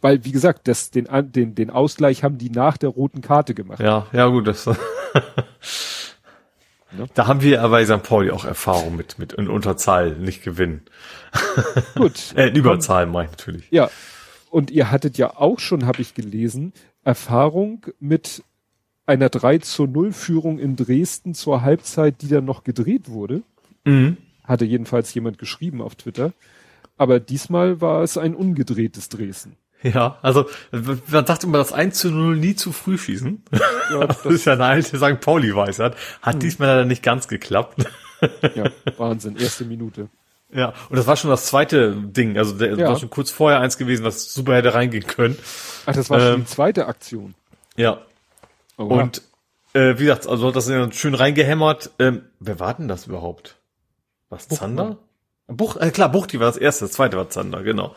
Weil, 0.00 0.24
wie 0.24 0.32
gesagt, 0.32 0.68
das, 0.68 0.90
den, 0.90 1.08
den, 1.32 1.54
den 1.54 1.70
Ausgleich 1.70 2.22
haben 2.22 2.38
die 2.38 2.50
nach 2.50 2.76
der 2.76 2.90
roten 2.90 3.22
Karte 3.22 3.54
gemacht. 3.54 3.80
Ja, 3.80 4.06
ja 4.12 4.26
gut, 4.28 4.46
das. 4.46 4.68
Ne? 6.96 7.06
Da 7.14 7.26
haben 7.26 7.42
wir 7.42 7.50
ja 7.50 7.68
bei 7.68 7.84
St. 7.84 8.02
Pauli 8.02 8.30
auch 8.30 8.44
Erfahrung 8.44 8.96
mit, 8.96 9.18
mit 9.18 9.32
in 9.34 9.48
Unterzahl 9.48 10.16
nicht 10.16 10.42
gewinnen. 10.42 10.82
Gut. 11.94 12.34
Äh, 12.36 12.48
in 12.48 12.56
Überzahl 12.56 13.06
meine 13.06 13.26
ich 13.26 13.32
natürlich. 13.32 13.64
Ja. 13.70 13.90
Und 14.50 14.70
ihr 14.70 14.90
hattet 14.90 15.18
ja 15.18 15.36
auch 15.36 15.58
schon, 15.58 15.86
habe 15.86 16.00
ich 16.00 16.14
gelesen, 16.14 16.72
Erfahrung 17.04 17.86
mit 18.00 18.42
einer 19.06 19.28
3 19.28 19.58
zu 19.58 19.86
0 19.86 20.12
Führung 20.12 20.58
in 20.58 20.76
Dresden 20.76 21.34
zur 21.34 21.62
Halbzeit, 21.62 22.22
die 22.22 22.28
dann 22.28 22.44
noch 22.44 22.64
gedreht 22.64 23.08
wurde. 23.08 23.42
Mhm. 23.84 24.16
Hatte 24.44 24.64
jedenfalls 24.64 25.12
jemand 25.14 25.38
geschrieben 25.38 25.80
auf 25.80 25.94
Twitter. 25.94 26.32
Aber 26.96 27.20
diesmal 27.20 27.80
war 27.80 28.02
es 28.02 28.16
ein 28.16 28.34
ungedrehtes 28.34 29.08
Dresden. 29.08 29.56
Ja, 29.82 30.18
also 30.22 30.46
man 30.72 31.26
sagt 31.26 31.44
immer, 31.44 31.58
das 31.58 31.72
1 31.72 31.98
zu 31.98 32.10
0 32.10 32.36
nie 32.36 32.56
zu 32.56 32.72
früh 32.72 32.98
schießen. 32.98 33.44
Ja, 33.92 34.06
Das 34.06 34.24
ist 34.24 34.44
ja 34.46 34.54
eine 34.54 34.64
alte 34.64 34.96
St. 34.98 35.20
Pauli-Weisheit. 35.20 35.94
Hat 36.22 36.42
diesmal 36.42 36.68
leider 36.68 36.84
nicht 36.86 37.02
ganz 37.02 37.28
geklappt. 37.28 37.84
ja, 38.54 38.64
Wahnsinn, 38.96 39.36
erste 39.36 39.64
Minute. 39.64 40.08
Ja, 40.52 40.72
und 40.88 40.96
das 40.96 41.06
war 41.06 41.16
schon 41.16 41.30
das 41.30 41.46
zweite 41.46 41.94
Ding. 41.94 42.38
Also 42.38 42.54
der 42.56 42.70
das 42.70 42.78
Ja. 42.78 42.88
war 42.88 42.98
schon 42.98 43.10
kurz 43.10 43.30
vorher 43.30 43.60
eins 43.60 43.76
gewesen, 43.78 44.04
was 44.04 44.32
super 44.32 44.54
hätte 44.56 44.74
reingehen 44.74 45.06
können. 45.06 45.36
Ach, 45.86 45.94
das 45.94 46.08
war 46.08 46.20
schon 46.20 46.28
Ähm, 46.34 46.40
die 46.40 46.46
zweite 46.46 46.86
Aktion. 46.86 47.34
Ja. 47.76 47.98
Oha. 48.78 49.02
Und 49.02 49.22
äh, 49.74 49.98
wie 49.98 50.04
gesagt, 50.04 50.26
also 50.26 50.48
hat 50.48 50.56
das 50.56 50.66
dann 50.66 50.92
schön 50.92 51.14
reingehämmert. 51.14 51.90
Ähm, 51.98 52.22
wer 52.40 52.58
war 52.58 52.74
denn 52.74 52.88
das 52.88 53.06
überhaupt? 53.06 53.56
Was. 54.30 54.48
Zander? 54.48 54.96
Buch, 55.48 55.76
äh, 55.76 55.90
klar, 55.90 56.08
Buchti 56.10 56.40
war 56.40 56.46
das 56.46 56.56
erste, 56.56 56.86
das 56.86 56.92
zweite 56.92 57.16
war 57.16 57.28
Zander, 57.28 57.62
genau. 57.62 57.94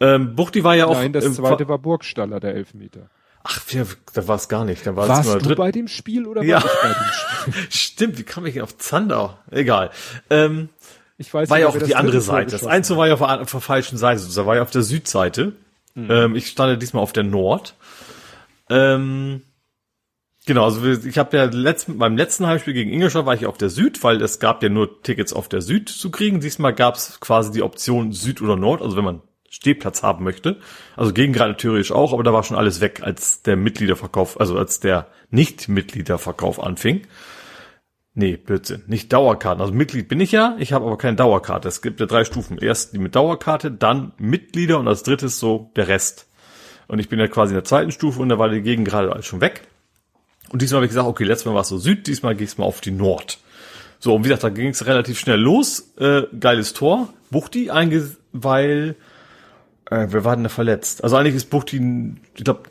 Ähm, 0.00 0.34
Buchti 0.36 0.64
war 0.64 0.76
ja 0.76 0.86
auch. 0.86 0.94
Nein, 0.94 1.12
das 1.12 1.34
zweite 1.34 1.68
war 1.68 1.78
Burgstaller, 1.78 2.40
der 2.40 2.54
Elfmeter. 2.54 3.10
Ach, 3.44 3.60
ja, 3.70 3.84
da 4.12 4.28
war 4.28 4.36
es 4.36 4.48
gar 4.48 4.64
nicht. 4.64 4.86
Da 4.86 4.94
war 4.94 5.08
Warst 5.08 5.46
du 5.46 5.54
bei 5.54 5.72
dem 5.72 5.88
Spiel 5.88 6.26
oder 6.26 6.42
ja. 6.42 6.62
war 6.62 6.64
ich 6.66 6.80
bei 6.82 6.88
dem 6.88 7.52
Spiel? 7.52 7.66
Stimmt, 7.70 8.18
wie 8.18 8.22
kam 8.22 8.46
ich 8.46 8.60
auf 8.60 8.76
Zander? 8.76 9.38
Egal. 9.50 9.90
Ähm, 10.28 10.68
ich 11.16 11.32
weiß 11.32 11.48
war 11.50 11.58
ja 11.58 11.68
auch 11.68 11.78
die 11.78 11.96
andere 11.96 12.20
Seite. 12.20 12.52
Das 12.52 12.66
Einzige 12.66 12.98
war 12.98 13.08
ja 13.08 13.14
auf 13.14 13.20
der, 13.20 13.40
auf 13.40 13.50
der 13.50 13.60
falschen 13.60 13.96
Seite. 13.96 14.22
Da 14.34 14.46
war 14.46 14.56
ja 14.56 14.62
auf 14.62 14.70
der 14.70 14.82
Südseite. 14.82 15.52
Mhm. 15.94 16.10
Ähm, 16.10 16.36
ich 16.36 16.48
stand 16.48 16.80
diesmal 16.80 17.02
auf 17.02 17.12
der 17.12 17.24
Nord. 17.24 17.74
Ähm, 18.70 19.42
genau, 20.46 20.64
also 20.64 20.84
ich 20.86 21.18
habe 21.18 21.36
ja 21.36 21.44
letzt, 21.44 21.86
beim 21.98 22.16
letzten 22.16 22.46
Heimspiel 22.46 22.74
gegen 22.74 22.92
Ingolstadt 22.92 23.26
war 23.26 23.34
ich 23.34 23.46
auf 23.46 23.58
der 23.58 23.70
Süd, 23.70 24.04
weil 24.04 24.22
es 24.22 24.38
gab 24.38 24.62
ja 24.62 24.68
nur 24.68 25.02
Tickets 25.02 25.32
auf 25.32 25.48
der 25.48 25.62
Süd 25.62 25.88
zu 25.88 26.10
kriegen. 26.10 26.40
Diesmal 26.40 26.74
gab 26.74 26.96
es 26.96 27.18
quasi 27.18 27.50
die 27.50 27.62
Option 27.62 28.12
Süd 28.12 28.42
oder 28.42 28.56
Nord, 28.56 28.82
also 28.82 28.96
wenn 28.96 29.04
man 29.04 29.22
Stehplatz 29.48 30.02
haben 30.02 30.24
möchte. 30.24 30.58
Also 30.96 31.12
gegen 31.12 31.32
gerade 31.32 31.56
theoretisch 31.56 31.92
auch, 31.92 32.12
aber 32.12 32.22
da 32.22 32.32
war 32.32 32.42
schon 32.42 32.56
alles 32.56 32.80
weg, 32.80 33.00
als 33.02 33.42
der 33.42 33.56
Mitgliederverkauf, 33.56 34.38
also 34.38 34.58
als 34.58 34.80
der 34.80 35.08
Nicht-Mitgliederverkauf 35.30 36.62
anfing. 36.62 37.02
Nee, 38.14 38.36
Blödsinn. 38.36 38.82
Nicht 38.88 39.12
Dauerkarten. 39.12 39.60
Also 39.60 39.72
Mitglied 39.72 40.08
bin 40.08 40.20
ich 40.20 40.32
ja, 40.32 40.56
ich 40.58 40.72
habe 40.72 40.86
aber 40.86 40.98
keine 40.98 41.16
Dauerkarte. 41.16 41.68
Es 41.68 41.82
gibt 41.82 42.00
ja 42.00 42.06
drei 42.06 42.24
Stufen. 42.24 42.58
Erst 42.58 42.92
die 42.92 42.98
mit 42.98 43.14
Dauerkarte, 43.14 43.70
dann 43.70 44.12
Mitglieder 44.18 44.80
und 44.80 44.88
als 44.88 45.04
drittes 45.04 45.38
so 45.38 45.70
der 45.76 45.86
Rest. 45.86 46.26
Und 46.88 46.98
ich 46.98 47.08
bin 47.08 47.20
ja 47.20 47.28
quasi 47.28 47.52
in 47.52 47.56
der 47.56 47.64
zweiten 47.64 47.92
Stufe 47.92 48.20
und 48.20 48.28
da 48.28 48.38
war 48.38 48.48
die 48.48 48.62
Gegend 48.62 48.88
gerade 48.88 49.12
alles 49.12 49.26
schon 49.26 49.40
weg. 49.40 49.62
Und 50.50 50.62
diesmal 50.62 50.78
habe 50.78 50.86
ich 50.86 50.90
gesagt, 50.90 51.06
okay, 51.06 51.24
letztes 51.24 51.46
Mal 51.46 51.54
war 51.54 51.60
es 51.60 51.68
so 51.68 51.78
Süd, 51.78 52.06
diesmal 52.06 52.34
gehe 52.34 52.46
ich 52.46 52.58
mal 52.58 52.64
auf 52.64 52.80
die 52.80 52.90
Nord. 52.90 53.38
So, 54.00 54.14
und 54.14 54.24
wie 54.24 54.28
gesagt, 54.28 54.44
da 54.44 54.48
ging 54.48 54.68
es 54.68 54.86
relativ 54.86 55.18
schnell 55.18 55.40
los. 55.40 55.92
Äh, 55.98 56.22
geiles 56.38 56.72
Tor. 56.72 57.08
Buchti, 57.30 57.70
einge 57.70 58.16
weil 58.32 58.96
äh, 59.90 60.06
wer 60.10 60.24
war 60.24 60.36
denn 60.36 60.44
da 60.44 60.50
verletzt? 60.50 61.02
Also 61.04 61.16
eigentlich 61.16 61.34
ist 61.34 61.50
Buchti, 61.50 62.14
ich 62.34 62.44
glaube, 62.44 62.62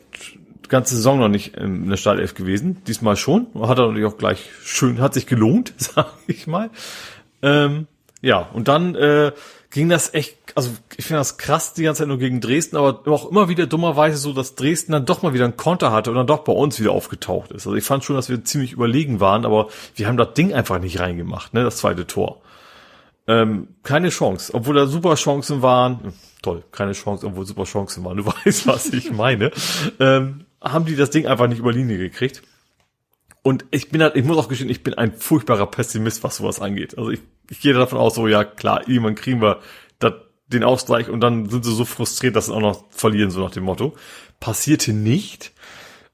die 0.64 0.68
ganze 0.68 0.96
Saison 0.96 1.18
noch 1.18 1.28
nicht 1.28 1.56
in 1.56 1.88
der 1.88 1.96
Startelf 1.96 2.34
gewesen. 2.34 2.82
Diesmal 2.86 3.16
schon. 3.16 3.46
Hat 3.54 3.78
er 3.78 3.86
natürlich 3.86 4.06
auch 4.06 4.18
gleich 4.18 4.50
schön, 4.62 5.00
hat 5.00 5.14
sich 5.14 5.26
gelohnt, 5.26 5.72
sag 5.78 6.12
ich 6.26 6.46
mal. 6.46 6.70
Ähm, 7.42 7.86
ja, 8.20 8.48
und 8.52 8.68
dann 8.68 8.94
äh, 8.94 9.32
ging 9.70 9.88
das 9.88 10.12
echt, 10.14 10.36
also 10.54 10.70
ich 10.96 11.04
finde 11.04 11.20
das 11.20 11.38
krass 11.38 11.74
die 11.74 11.84
ganze 11.84 12.00
Zeit 12.00 12.08
nur 12.08 12.18
gegen 12.18 12.40
Dresden, 12.40 12.76
aber 12.76 13.06
auch 13.12 13.30
immer 13.30 13.48
wieder 13.48 13.66
dummerweise 13.66 14.16
so, 14.16 14.32
dass 14.32 14.54
Dresden 14.54 14.92
dann 14.92 15.06
doch 15.06 15.22
mal 15.22 15.34
wieder 15.34 15.44
einen 15.44 15.56
Konter 15.56 15.92
hatte 15.92 16.10
und 16.10 16.16
dann 16.16 16.26
doch 16.26 16.40
bei 16.40 16.52
uns 16.52 16.80
wieder 16.80 16.92
aufgetaucht 16.92 17.52
ist. 17.52 17.66
Also 17.66 17.76
ich 17.76 17.84
fand 17.84 18.02
schon, 18.04 18.16
dass 18.16 18.28
wir 18.28 18.44
ziemlich 18.44 18.72
überlegen 18.72 19.20
waren, 19.20 19.44
aber 19.44 19.68
wir 19.94 20.08
haben 20.08 20.16
das 20.16 20.34
Ding 20.34 20.52
einfach 20.52 20.80
nicht 20.80 20.98
reingemacht, 20.98 21.54
ne, 21.54 21.62
das 21.62 21.76
zweite 21.76 22.06
Tor. 22.06 22.40
Ähm, 23.28 23.68
keine 23.82 24.08
Chance, 24.08 24.54
obwohl 24.54 24.74
da 24.74 24.86
super 24.86 25.14
Chancen 25.14 25.60
waren. 25.60 26.02
Hm, 26.02 26.12
toll, 26.40 26.64
keine 26.72 26.92
Chance, 26.92 27.26
obwohl 27.26 27.44
super 27.46 27.64
Chancen 27.64 28.02
waren. 28.04 28.16
Du 28.16 28.26
weißt, 28.44 28.66
was 28.66 28.86
ich 28.86 29.12
meine. 29.12 29.52
ähm, 30.00 30.46
haben 30.62 30.86
die 30.86 30.96
das 30.96 31.10
Ding 31.10 31.26
einfach 31.26 31.46
nicht 31.46 31.58
über 31.58 31.72
Linie 31.72 31.98
gekriegt. 31.98 32.42
Und 33.42 33.66
ich 33.70 33.90
bin 33.90 34.02
halt, 34.02 34.16
ich 34.16 34.24
muss 34.24 34.36
auch 34.36 34.48
gestehen, 34.48 34.70
ich 34.70 34.82
bin 34.82 34.94
ein 34.94 35.12
furchtbarer 35.12 35.66
Pessimist, 35.66 36.24
was 36.24 36.38
sowas 36.38 36.60
angeht. 36.60 36.98
Also 36.98 37.10
ich, 37.10 37.20
ich 37.50 37.60
gehe 37.60 37.72
davon 37.72 37.98
aus, 37.98 38.14
so 38.14 38.26
ja 38.26 38.44
klar, 38.44 38.88
irgendwann 38.88 39.14
kriegen 39.14 39.40
wir 39.40 39.60
dat, 39.98 40.24
den 40.48 40.64
Ausgleich 40.64 41.08
und 41.08 41.20
dann 41.20 41.48
sind 41.48 41.64
sie 41.64 41.74
so 41.74 41.84
frustriert, 41.84 42.34
dass 42.34 42.46
sie 42.46 42.54
auch 42.54 42.60
noch 42.60 42.84
verlieren, 42.90 43.30
so 43.30 43.40
nach 43.40 43.50
dem 43.50 43.64
Motto. 43.64 43.94
Passierte 44.40 44.92
nicht. 44.92 45.52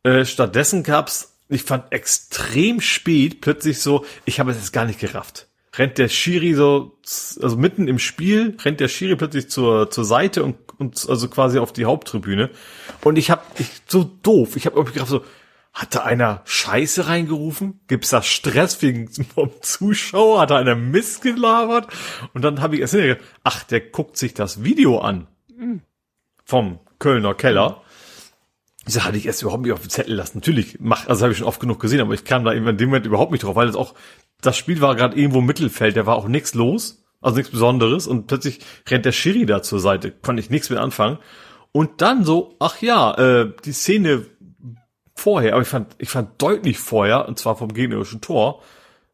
Äh, 0.02 0.25
stattdessen 0.25 0.83
gab's, 0.83 1.39
ich 1.49 1.62
fand 1.62 1.93
extrem 1.93 2.81
spät 2.81 3.41
plötzlich 3.41 3.81
so, 3.81 4.05
ich 4.25 4.41
habe 4.41 4.51
es 4.51 4.57
jetzt 4.59 4.73
gar 4.73 4.84
nicht 4.84 5.01
gerafft. 5.01 5.49
Rennt 5.77 5.99
der 5.99 6.09
Schiri 6.09 6.55
so, 6.55 6.99
also 7.43 7.57
mitten 7.57 7.89
im 7.89 7.99
Spiel, 7.99 8.57
rennt 8.62 8.81
der 8.81 8.89
Schiri 8.89 9.17
plötzlich 9.17 9.49
zur, 9.51 9.91
zur 9.91 10.05
Seite 10.05 10.44
und, 10.44 10.57
und 10.78 11.07
also 11.09 11.28
quasi 11.28 11.59
auf 11.59 11.73
die 11.73 11.85
Haupttribüne. 11.85 12.51
Und 13.03 13.17
ich 13.17 13.31
habe 13.31 13.43
ich 13.59 13.69
so 13.86 14.05
doof, 14.05 14.57
ich 14.57 14.67
habe 14.67 14.77
irgendwie 14.77 14.94
gedacht 14.94 15.11
so, 15.11 15.25
hat 15.75 15.97
da 15.97 16.05
einer 16.05 16.41
Scheiße 16.44 17.09
reingerufen? 17.09 17.81
Gibt's 17.89 18.11
da 18.11 18.23
Stress 18.23 18.81
wegen 18.81 19.09
vom 19.35 19.51
Zuschauer? 19.61 20.41
Hat 20.41 20.51
da 20.51 20.59
einer 20.59 20.77
Mist 20.77 21.23
gelabert? 21.23 21.89
Und 22.33 22.43
dann 22.43 22.62
habe 22.62 22.77
ich 22.77 22.81
erst 22.81 22.94
gedacht, 22.94 23.20
ach, 23.43 23.65
der 23.65 23.81
guckt 23.81 24.17
sich 24.17 24.35
das 24.35 24.62
Video 24.62 25.01
an. 25.01 25.27
Vom 26.44 26.78
Kölner 27.01 27.35
Keller. 27.35 27.83
Ich 28.86 29.03
hatte 29.03 29.17
ich 29.17 29.27
erst 29.27 29.43
überhaupt 29.43 29.62
nicht 29.62 29.73
auf 29.73 29.81
den 29.81 29.91
Zettel 29.91 30.15
lassen. 30.15 30.39
Natürlich, 30.39 30.78
mach, 30.78 31.09
also 31.09 31.23
habe 31.23 31.33
ich 31.33 31.39
schon 31.39 31.47
oft 31.47 31.61
genug 31.61 31.81
gesehen, 31.81 32.01
aber 32.01 32.15
ich 32.15 32.25
kam 32.25 32.44
da 32.44 32.53
in 32.53 32.65
dem 32.77 32.89
Moment 32.91 33.07
überhaupt 33.07 33.33
nicht 33.33 33.43
drauf, 33.43 33.57
weil 33.57 33.67
das 33.67 33.77
auch, 33.77 33.94
das 34.44 34.56
Spiel 34.56 34.81
war 34.81 34.94
gerade 34.94 35.16
irgendwo 35.16 35.40
im 35.40 35.47
Mittelfeld, 35.47 35.97
da 35.97 36.06
war 36.06 36.16
auch 36.16 36.28
nichts 36.28 36.55
los, 36.55 37.05
also 37.20 37.36
nichts 37.36 37.52
Besonderes 37.52 38.06
und 38.06 38.26
plötzlich 38.26 38.60
rennt 38.89 39.05
der 39.05 39.12
Schiri 39.12 39.47
da 39.47 39.62
zur 39.62 39.81
Seite, 39.81 40.10
konnte 40.10 40.40
ich 40.40 40.50
nichts 40.50 40.70
mit 40.70 40.78
anfangen. 40.78 41.18
Und 41.73 42.02
dann 42.02 42.24
so, 42.24 42.55
ach 42.60 42.81
ja, 42.81 43.14
äh, 43.14 43.52
die 43.64 43.73
Szene 43.73 44.26
vorher, 45.14 45.55
aber 45.55 45.62
ich 45.62 45.68
fand, 45.68 45.94
ich 45.98 46.08
fand 46.08 46.40
deutlich 46.40 46.78
vorher, 46.78 47.26
und 47.28 47.39
zwar 47.39 47.56
vom 47.56 47.73
gegnerischen 47.73 48.20
Tor, 48.20 48.62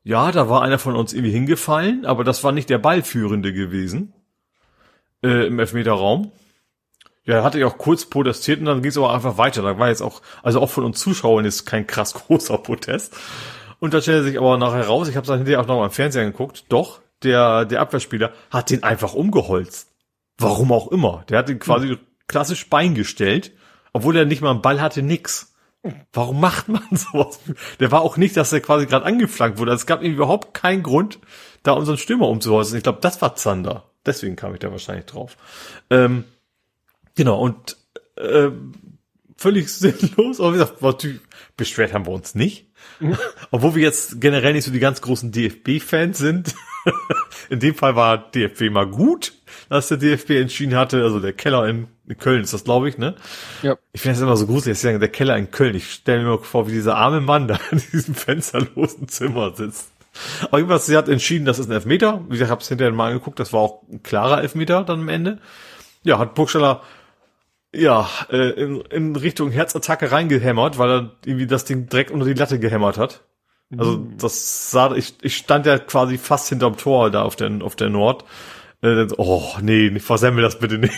ja, 0.02 0.32
da 0.32 0.48
war 0.48 0.62
einer 0.62 0.78
von 0.78 0.96
uns 0.96 1.12
irgendwie 1.12 1.32
hingefallen, 1.32 2.06
aber 2.06 2.24
das 2.24 2.42
war 2.42 2.52
nicht 2.52 2.70
der 2.70 2.78
Ballführende 2.78 3.52
gewesen 3.52 4.14
äh, 5.22 5.46
im 5.46 5.58
Elfmeterraum. 5.58 6.32
Ja, 7.24 7.44
hatte 7.44 7.60
ja 7.60 7.66
auch 7.66 7.78
kurz 7.78 8.06
protestiert 8.06 8.60
und 8.60 8.64
dann 8.64 8.82
ging 8.82 8.90
es 8.90 8.96
aber 8.96 9.12
einfach 9.12 9.36
weiter. 9.36 9.62
Da 9.62 9.78
war 9.78 9.88
jetzt 9.88 10.00
auch, 10.00 10.22
also 10.42 10.60
auch 10.60 10.70
von 10.70 10.84
uns 10.84 10.98
Zuschauern 10.98 11.44
ist 11.44 11.66
kein 11.66 11.86
krass 11.86 12.14
großer 12.26 12.58
Protest. 12.58 13.14
Und 13.80 13.94
da 13.94 14.00
stellte 14.00 14.24
sich 14.24 14.38
aber 14.38 14.56
nachher 14.58 14.86
raus, 14.86 15.08
ich 15.08 15.16
habe 15.16 15.24
es 15.24 15.28
dann 15.28 15.38
hinterher 15.38 15.60
auch 15.60 15.66
noch 15.66 15.78
mal 15.78 15.86
im 15.86 15.90
Fernsehen 15.90 16.30
geguckt, 16.30 16.66
doch, 16.68 17.00
der, 17.22 17.64
der 17.64 17.80
Abwehrspieler 17.80 18.32
hat 18.50 18.70
den 18.70 18.82
einfach 18.82 19.14
umgeholzt. 19.14 19.90
Warum 20.38 20.72
auch 20.72 20.88
immer. 20.88 21.24
Der 21.28 21.38
hat 21.38 21.50
ihn 21.50 21.58
quasi 21.58 21.88
hm. 21.88 21.98
klassisch 22.28 22.68
Bein 22.68 22.94
gestellt, 22.94 23.52
obwohl 23.92 24.16
er 24.16 24.24
nicht 24.24 24.42
mal 24.42 24.50
einen 24.50 24.62
Ball 24.62 24.80
hatte, 24.80 25.02
nix. 25.02 25.54
Warum 26.12 26.40
macht 26.40 26.68
man 26.68 26.82
sowas? 26.92 27.40
Der 27.78 27.90
war 27.90 28.02
auch 28.02 28.16
nicht, 28.16 28.36
dass 28.36 28.52
er 28.52 28.60
quasi 28.60 28.86
gerade 28.86 29.06
angeflankt 29.06 29.58
wurde. 29.58 29.72
Also 29.72 29.82
es 29.82 29.86
gab 29.86 30.02
überhaupt 30.02 30.54
keinen 30.54 30.82
Grund, 30.82 31.18
da 31.62 31.72
unseren 31.72 31.98
Stürmer 31.98 32.28
umzuhäusen. 32.28 32.76
Ich 32.76 32.82
glaube, 32.82 33.00
das 33.00 33.20
war 33.22 33.34
Zander. 33.34 33.90
Deswegen 34.06 34.36
kam 34.36 34.54
ich 34.54 34.60
da 34.60 34.70
wahrscheinlich 34.70 35.06
drauf. 35.06 35.36
Ähm, 35.90 36.24
genau, 37.14 37.40
und 37.40 37.76
äh, 38.16 38.50
völlig 39.36 39.68
sinnlos, 39.72 40.40
aber 40.40 40.50
wie 40.50 40.58
gesagt, 40.58 40.82
natürlich, 40.82 41.20
beschwert 41.56 41.92
haben 41.92 42.06
wir 42.06 42.12
uns 42.12 42.34
nicht. 42.34 42.69
Mhm. 43.00 43.16
Obwohl 43.50 43.74
wir 43.74 43.82
jetzt 43.82 44.20
generell 44.20 44.52
nicht 44.52 44.64
so 44.64 44.70
die 44.70 44.80
ganz 44.80 45.00
großen 45.00 45.32
DFB-Fans 45.32 46.18
sind. 46.18 46.54
in 47.50 47.60
dem 47.60 47.74
Fall 47.74 47.96
war 47.96 48.30
DFB 48.30 48.70
mal 48.70 48.86
gut, 48.86 49.32
dass 49.68 49.88
der 49.88 49.98
DFB 49.98 50.30
entschieden 50.30 50.76
hatte, 50.76 51.02
also 51.02 51.20
der 51.20 51.32
Keller 51.32 51.66
in, 51.68 51.88
in 52.08 52.18
Köln 52.18 52.42
ist 52.42 52.52
das, 52.52 52.64
glaube 52.64 52.88
ich, 52.88 52.98
ne? 52.98 53.16
Ja. 53.62 53.76
Ich 53.92 54.00
finde 54.00 54.16
das 54.16 54.22
immer 54.22 54.36
so 54.36 54.46
gruselig, 54.46 54.80
dass 54.80 54.98
der 54.98 55.08
Keller 55.08 55.36
in 55.36 55.50
Köln. 55.50 55.74
Ich 55.74 55.90
stelle 55.90 56.22
mir 56.22 56.38
vor, 56.38 56.68
wie 56.68 56.72
dieser 56.72 56.96
arme 56.96 57.20
Mann 57.20 57.48
da 57.48 57.58
in 57.70 57.82
diesem 57.92 58.14
fensterlosen 58.14 59.08
Zimmer 59.08 59.54
sitzt. 59.54 59.90
Aber 60.42 60.58
irgendwas, 60.58 60.86
sie 60.86 60.96
hat 60.96 61.08
entschieden, 61.08 61.44
das 61.44 61.58
ist 61.58 61.68
ein 61.68 61.72
Elfmeter. 61.72 62.24
Wie 62.26 62.32
gesagt, 62.32 62.48
ich 62.48 62.50
habe 62.50 62.60
es 62.62 62.68
hinterher 62.68 62.92
mal 62.92 63.08
angeguckt, 63.08 63.38
das 63.38 63.52
war 63.52 63.60
auch 63.60 63.82
ein 63.90 64.02
klarer 64.02 64.42
Elfmeter 64.42 64.82
dann 64.82 65.00
am 65.00 65.08
Ende. 65.08 65.38
Ja, 66.02 66.18
hat 66.18 66.34
Burgstaller 66.34 66.82
ja, 67.74 68.08
äh, 68.30 68.50
in, 68.50 68.80
in 68.82 69.16
Richtung 69.16 69.50
Herzattacke 69.50 70.10
reingehämmert, 70.10 70.78
weil 70.78 70.90
er 70.90 71.10
irgendwie 71.24 71.46
das 71.46 71.64
Ding 71.64 71.88
direkt 71.88 72.10
unter 72.10 72.26
die 72.26 72.34
Latte 72.34 72.58
gehämmert 72.58 72.98
hat. 72.98 73.22
Also 73.76 73.98
mhm. 73.98 74.18
das 74.18 74.70
sah, 74.70 74.94
ich, 74.96 75.14
ich 75.22 75.36
stand 75.36 75.66
ja 75.66 75.78
quasi 75.78 76.18
fast 76.18 76.48
hinterm 76.48 76.76
Tor 76.76 77.10
da 77.10 77.22
auf 77.22 77.36
der, 77.36 77.62
auf 77.62 77.76
der 77.76 77.88
Nord. 77.88 78.24
Äh, 78.82 79.06
oh, 79.16 79.44
nee, 79.60 79.98
versemmel 80.00 80.42
das 80.42 80.58
bitte 80.58 80.78
nicht. 80.78 80.94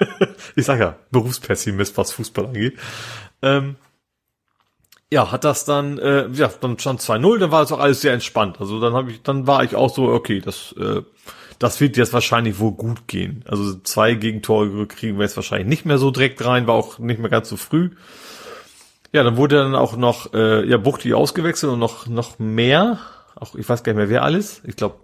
ich 0.56 0.64
sag 0.64 0.80
ja, 0.80 0.96
Berufspessimist, 1.12 1.96
was 1.96 2.12
Fußball 2.12 2.46
angeht. 2.46 2.78
Ähm, 3.42 3.76
ja, 5.12 5.30
hat 5.30 5.44
das 5.44 5.64
dann, 5.64 5.98
äh, 5.98 6.28
ja, 6.32 6.50
dann 6.60 6.78
stand 6.78 7.00
2-0, 7.00 7.38
dann 7.38 7.52
war 7.52 7.62
es 7.62 7.70
auch 7.70 7.78
alles 7.78 8.00
sehr 8.00 8.12
entspannt. 8.12 8.60
Also 8.60 8.80
dann 8.80 8.94
habe 8.94 9.12
ich, 9.12 9.22
dann 9.22 9.46
war 9.46 9.62
ich 9.62 9.76
auch 9.76 9.94
so, 9.94 10.08
okay, 10.08 10.40
das, 10.40 10.74
äh, 10.78 11.02
das 11.58 11.80
wird 11.80 11.96
jetzt 11.96 12.12
wahrscheinlich 12.12 12.58
wohl 12.58 12.72
gut 12.72 13.08
gehen. 13.08 13.44
Also 13.46 13.74
zwei 13.80 14.14
Gegentore 14.14 14.86
kriegen 14.86 15.16
wir 15.16 15.24
jetzt 15.24 15.36
wahrscheinlich 15.36 15.68
nicht 15.68 15.86
mehr 15.86 15.98
so 15.98 16.10
direkt 16.10 16.44
rein, 16.44 16.66
war 16.66 16.74
auch 16.74 16.98
nicht 16.98 17.20
mehr 17.20 17.30
ganz 17.30 17.48
so 17.48 17.56
früh. 17.56 17.90
Ja, 19.12 19.22
dann 19.22 19.36
wurde 19.36 19.56
dann 19.56 19.74
auch 19.74 19.96
noch 19.96 20.34
äh, 20.34 20.68
ja 20.68 20.76
Buchti 20.76 21.14
ausgewechselt 21.14 21.72
und 21.72 21.78
noch 21.78 22.06
noch 22.06 22.38
mehr. 22.38 22.98
Auch 23.34 23.54
ich 23.54 23.68
weiß 23.68 23.82
gar 23.82 23.92
nicht 23.92 23.98
mehr 23.98 24.10
wer 24.10 24.22
alles. 24.22 24.62
Ich 24.64 24.76
glaube 24.76 24.96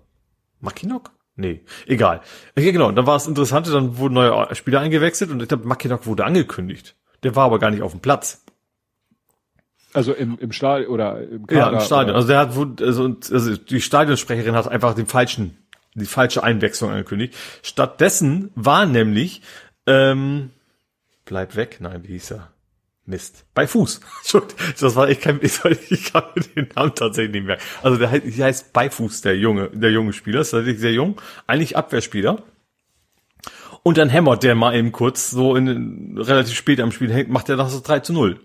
Makinok? 0.60 1.10
Nee, 1.34 1.62
egal. 1.86 2.20
Okay, 2.56 2.72
genau, 2.72 2.92
dann 2.92 3.06
war 3.06 3.16
es 3.16 3.26
interessant, 3.26 3.66
dann 3.68 3.96
wurden 3.96 4.14
neue 4.14 4.54
Spieler 4.54 4.80
eingewechselt 4.80 5.30
und 5.30 5.40
ich 5.40 5.48
glaube 5.48 5.66
Makinok 5.66 6.06
wurde 6.06 6.24
angekündigt. 6.24 6.94
Der 7.22 7.34
war 7.36 7.44
aber 7.44 7.58
gar 7.58 7.70
nicht 7.70 7.82
auf 7.82 7.92
dem 7.92 8.00
Platz. 8.00 8.44
Also 9.94 10.12
im, 10.12 10.38
im 10.38 10.52
Stadion 10.52 10.90
oder 10.90 11.22
im 11.22 11.46
Kader, 11.46 11.60
Ja, 11.60 11.70
im 11.70 11.80
Stadion. 11.80 12.10
Oder? 12.10 12.16
Also 12.16 12.28
der 12.28 12.38
hat 12.38 12.82
also, 12.82 13.16
also 13.30 13.56
die 13.56 13.80
Stadionsprecherin 13.80 14.54
hat 14.54 14.68
einfach 14.68 14.94
den 14.94 15.06
falschen 15.06 15.61
die 15.94 16.06
falsche 16.06 16.42
Einwechslung 16.42 16.90
angekündigt. 16.90 17.34
Stattdessen 17.62 18.50
war 18.54 18.86
nämlich 18.86 19.42
ähm, 19.86 20.50
bleib 21.24 21.56
weg, 21.56 21.78
nein, 21.80 22.04
wie 22.04 22.12
hieß 22.12 22.32
er? 22.32 22.52
Mist. 23.04 23.46
Bei 23.54 23.66
Fuß. 23.66 24.00
Das 24.80 24.96
war, 24.96 25.08
ich 25.10 25.20
kann, 25.20 25.40
ich, 25.42 25.60
ich 25.90 26.12
kann 26.12 26.24
den 26.56 26.68
Namen 26.74 26.94
tatsächlich 26.94 27.32
nicht 27.32 27.46
merken. 27.46 27.62
Also 27.82 27.98
der 27.98 28.10
heißt, 28.10 28.38
der 28.38 28.46
heißt 28.46 28.72
Beifuß, 28.72 29.22
der 29.22 29.36
junge, 29.36 29.70
der 29.70 29.90
junge 29.90 30.12
Spieler. 30.12 30.40
ist 30.40 30.50
tatsächlich 30.50 30.80
sehr 30.80 30.92
jung. 30.92 31.20
Eigentlich 31.46 31.76
Abwehrspieler. 31.76 32.42
Und 33.82 33.98
dann 33.98 34.08
hämmert 34.08 34.44
der 34.44 34.54
mal 34.54 34.76
eben 34.76 34.92
kurz, 34.92 35.30
so 35.30 35.56
in, 35.56 36.16
relativ 36.16 36.54
spät 36.54 36.80
am 36.80 36.92
Spiel 36.92 37.12
hängt, 37.12 37.30
macht 37.30 37.48
er 37.48 37.56
das 37.56 37.82
3 37.82 38.00
zu 38.00 38.12
0. 38.12 38.40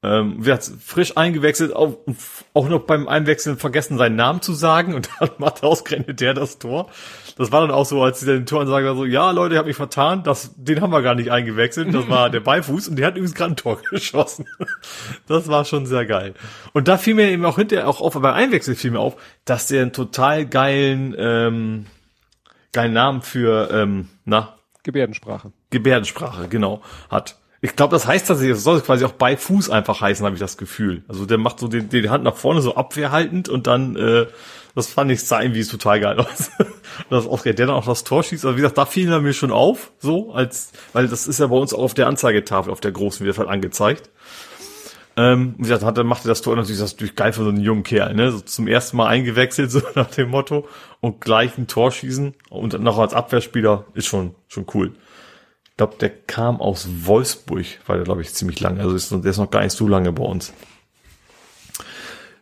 Ähm, 0.00 0.46
hat 0.46 0.62
frisch 0.62 1.16
eingewechselt, 1.16 1.74
auch, 1.74 1.98
auch 2.54 2.68
noch 2.68 2.82
beim 2.82 3.08
Einwechseln 3.08 3.58
vergessen, 3.58 3.98
seinen 3.98 4.14
Namen 4.14 4.40
zu 4.42 4.52
sagen 4.52 4.94
und 4.94 5.10
dann 5.18 5.30
macht 5.38 5.64
ausgerechnet 5.64 6.20
der 6.20 6.34
das 6.34 6.60
Tor. 6.60 6.88
Das 7.36 7.50
war 7.50 7.62
dann 7.62 7.72
auch 7.72 7.84
so, 7.84 8.00
als 8.02 8.20
sie 8.20 8.26
den 8.26 8.46
Toransager 8.46 8.94
so, 8.94 9.04
ja 9.04 9.32
Leute, 9.32 9.54
ich 9.54 9.58
hab 9.58 9.66
mich 9.66 9.74
vertan, 9.74 10.22
das, 10.22 10.54
den 10.56 10.80
haben 10.80 10.92
wir 10.92 11.02
gar 11.02 11.16
nicht 11.16 11.32
eingewechselt, 11.32 11.92
das 11.92 12.08
war 12.08 12.30
der 12.30 12.38
Beifuß 12.38 12.86
und 12.88 12.96
der 12.96 13.08
hat 13.08 13.14
übrigens 13.14 13.34
gerade 13.34 13.54
ein 13.54 13.56
Tor 13.56 13.80
geschossen. 13.90 14.46
Das 15.26 15.48
war 15.48 15.64
schon 15.64 15.84
sehr 15.84 16.06
geil. 16.06 16.34
Und 16.72 16.86
da 16.86 16.96
fiel 16.96 17.14
mir 17.14 17.30
eben 17.30 17.44
auch 17.44 17.56
hinterher 17.56 17.88
auch 17.88 18.00
auf, 18.00 18.14
beim 18.14 18.24
Einwechseln 18.34 18.76
fiel 18.76 18.92
mir 18.92 19.00
auf, 19.00 19.16
dass 19.44 19.66
der 19.66 19.82
einen 19.82 19.92
total 19.92 20.46
geilen, 20.46 21.16
ähm, 21.18 21.86
geilen 22.72 22.92
Namen 22.92 23.22
für, 23.22 23.68
ähm, 23.72 24.08
na? 24.24 24.58
Gebärdensprache. 24.84 25.52
Gebärdensprache, 25.70 26.46
genau, 26.48 26.82
hat. 27.10 27.36
Ich 27.60 27.74
glaube, 27.74 27.90
das 27.90 28.06
heißt 28.06 28.28
tatsächlich, 28.28 28.56
das 28.56 28.62
soll 28.62 28.80
quasi 28.80 29.04
auch 29.04 29.12
bei 29.12 29.36
Fuß 29.36 29.70
einfach 29.70 30.00
heißen, 30.00 30.24
habe 30.24 30.36
ich 30.36 30.40
das 30.40 30.58
Gefühl. 30.58 31.02
Also 31.08 31.26
der 31.26 31.38
macht 31.38 31.58
so 31.58 31.66
die, 31.66 31.82
die 31.82 32.08
Hand 32.08 32.22
nach 32.22 32.36
vorne 32.36 32.60
so 32.60 32.76
abwehrhaltend 32.76 33.48
und 33.48 33.66
dann, 33.66 33.96
äh, 33.96 34.26
das 34.76 34.86
fand 34.86 35.10
ich 35.10 35.24
sah 35.24 35.42
irgendwie 35.42 35.64
total 35.64 35.98
geil 35.98 36.20
aus. 36.20 36.50
das 37.10 37.26
auch 37.26 37.42
der 37.42 37.54
dann 37.54 37.70
auch 37.70 37.84
das 37.84 38.04
Tor 38.04 38.22
schießt. 38.22 38.44
Also 38.44 38.56
wie 38.56 38.60
gesagt, 38.60 38.78
da 38.78 38.86
fiel 38.86 39.10
er 39.10 39.20
mir 39.20 39.32
schon 39.32 39.50
auf, 39.50 39.90
so 39.98 40.32
als, 40.32 40.70
weil 40.92 41.08
das 41.08 41.26
ist 41.26 41.40
ja 41.40 41.48
bei 41.48 41.56
uns 41.56 41.74
auch 41.74 41.82
auf 41.82 41.94
der 41.94 42.06
Anzeigetafel, 42.06 42.72
auf 42.72 42.80
der 42.80 42.92
großen 42.92 43.26
wird 43.26 43.38
halt 43.38 43.48
angezeigt. 43.48 44.08
Ähm, 45.16 45.56
wie 45.58 45.62
gesagt, 45.62 45.82
hat, 45.82 45.98
dann 45.98 46.06
machte 46.06 46.28
das 46.28 46.42
Tor 46.42 46.54
natürlich, 46.54 46.80
das 46.80 46.92
natürlich 46.92 47.16
geil 47.16 47.32
für 47.32 47.42
so 47.42 47.48
einen 47.48 47.60
jungen 47.60 47.82
Kerl, 47.82 48.14
ne? 48.14 48.30
So 48.30 48.38
zum 48.38 48.68
ersten 48.68 48.96
Mal 48.96 49.08
eingewechselt, 49.08 49.68
so 49.72 49.82
nach 49.96 50.10
dem 50.12 50.30
Motto, 50.30 50.68
und 51.00 51.20
gleich 51.20 51.58
ein 51.58 51.66
Tor 51.66 51.90
schießen 51.90 52.34
und 52.50 52.72
dann 52.72 52.84
noch 52.84 52.98
als 52.98 53.14
Abwehrspieler 53.14 53.84
ist 53.94 54.06
schon, 54.06 54.36
schon 54.46 54.66
cool 54.74 54.92
glaube, 55.78 55.96
der 55.98 56.10
kam 56.10 56.60
aus 56.60 56.86
Wolfsburg, 57.06 57.64
war 57.86 57.96
der, 57.96 58.04
glaube 58.04 58.20
ich, 58.20 58.34
ziemlich 58.34 58.60
lange. 58.60 58.80
Also 58.80 58.94
ist, 58.94 59.10
der 59.10 59.24
ist 59.24 59.38
noch 59.38 59.50
gar 59.50 59.62
nicht 59.62 59.72
so 59.72 59.88
lange 59.88 60.12
bei 60.12 60.24
uns. 60.24 60.52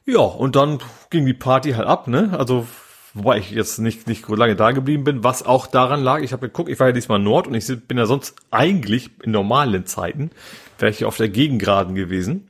Ja, 0.05 0.21
und 0.21 0.57
dann 0.57 0.79
ging 1.11 1.27
die 1.27 1.35
Party 1.35 1.73
halt 1.73 1.87
ab, 1.87 2.09
ne? 2.09 2.35
Also, 2.37 2.67
wobei 3.13 3.39
ich 3.39 3.51
jetzt 3.51 3.79
nicht, 3.79 4.07
nicht 4.07 4.29
lange 4.29 4.57
da 4.57 4.73
geblieben 4.73 5.05
bin, 5.05 5.23
was 5.23 5.45
auch 5.45 5.67
daran 5.67 6.03
lag, 6.03 6.21
ich 6.21 6.33
habe 6.33 6.49
geguckt, 6.49 6.69
ich 6.69 6.81
war 6.81 6.89
ja 6.89 6.93
diesmal 6.93 7.19
Nord 7.19 7.47
und 7.47 7.55
ich 7.55 7.67
bin 7.87 7.99
ja 7.99 8.07
sonst 8.07 8.37
eigentlich 8.51 9.11
in 9.23 9.33
normalen 9.33 9.87
Zeiten, 9.87 10.31
wäre 10.79 10.91
ich 10.91 11.05
auf 11.05 11.17
der 11.17 11.29
Gegengraden 11.29 11.95
gewesen, 11.95 12.49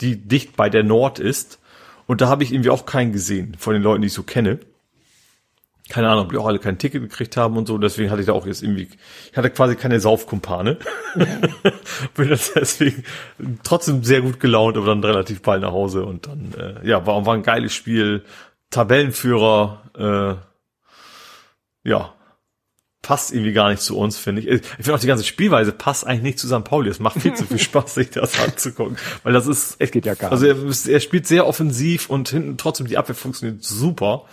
die 0.00 0.16
dicht 0.16 0.56
bei 0.56 0.70
der 0.70 0.82
Nord 0.82 1.18
ist. 1.18 1.58
Und 2.06 2.20
da 2.20 2.28
habe 2.28 2.42
ich 2.42 2.52
irgendwie 2.52 2.70
auch 2.70 2.86
keinen 2.86 3.12
gesehen 3.12 3.56
von 3.58 3.74
den 3.74 3.82
Leuten, 3.82 4.02
die 4.02 4.08
ich 4.08 4.12
so 4.14 4.22
kenne 4.22 4.60
keine 5.92 6.08
Ahnung, 6.08 6.24
ob 6.24 6.32
die 6.32 6.38
auch 6.38 6.46
alle 6.46 6.58
kein 6.58 6.78
Ticket 6.78 7.02
gekriegt 7.02 7.36
haben 7.36 7.58
und 7.58 7.68
so. 7.68 7.76
Deswegen 7.76 8.10
hatte 8.10 8.22
ich 8.22 8.26
da 8.26 8.32
auch 8.32 8.46
jetzt 8.46 8.62
irgendwie, 8.62 8.88
ich 9.30 9.36
hatte 9.36 9.50
quasi 9.50 9.76
keine 9.76 10.00
Saufkumpane. 10.00 10.78
Bin 12.14 12.30
das 12.30 12.54
deswegen 12.54 13.04
trotzdem 13.62 14.02
sehr 14.02 14.22
gut 14.22 14.40
gelaunt, 14.40 14.78
aber 14.78 14.86
dann 14.86 15.04
relativ 15.04 15.42
bald 15.42 15.60
nach 15.60 15.72
Hause 15.72 16.06
und 16.06 16.26
dann, 16.26 16.54
äh, 16.58 16.88
ja, 16.88 17.04
war, 17.06 17.26
war 17.26 17.34
ein 17.34 17.42
geiles 17.42 17.74
Spiel. 17.74 18.24
Tabellenführer, 18.70 20.38
äh, 21.84 21.88
ja, 21.90 22.14
passt 23.02 23.34
irgendwie 23.34 23.52
gar 23.52 23.68
nicht 23.68 23.82
zu 23.82 23.98
uns, 23.98 24.16
finde 24.16 24.40
ich. 24.40 24.48
Ich 24.48 24.66
finde 24.66 24.94
auch 24.94 25.00
die 25.00 25.06
ganze 25.06 25.24
Spielweise 25.24 25.72
passt 25.72 26.06
eigentlich 26.06 26.22
nicht 26.22 26.38
zu 26.38 26.48
St. 26.48 26.64
Pauli. 26.64 26.88
Es 26.88 27.00
macht 27.00 27.20
viel 27.20 27.34
zu 27.34 27.44
viel 27.44 27.58
Spaß, 27.58 27.96
sich 27.96 28.08
das 28.08 28.40
anzugucken. 28.40 28.96
Weil 29.24 29.34
das 29.34 29.46
ist, 29.46 29.76
es 29.78 29.90
geht 29.90 30.06
ja 30.06 30.14
gar 30.14 30.30
nicht. 30.30 30.42
Also 30.42 30.46
er, 30.46 30.94
er 30.94 31.00
spielt 31.00 31.26
sehr 31.26 31.46
offensiv 31.46 32.08
und 32.08 32.30
hinten 32.30 32.56
trotzdem 32.56 32.86
die 32.86 32.96
Abwehr 32.96 33.14
funktioniert 33.14 33.62
super. 33.62 34.24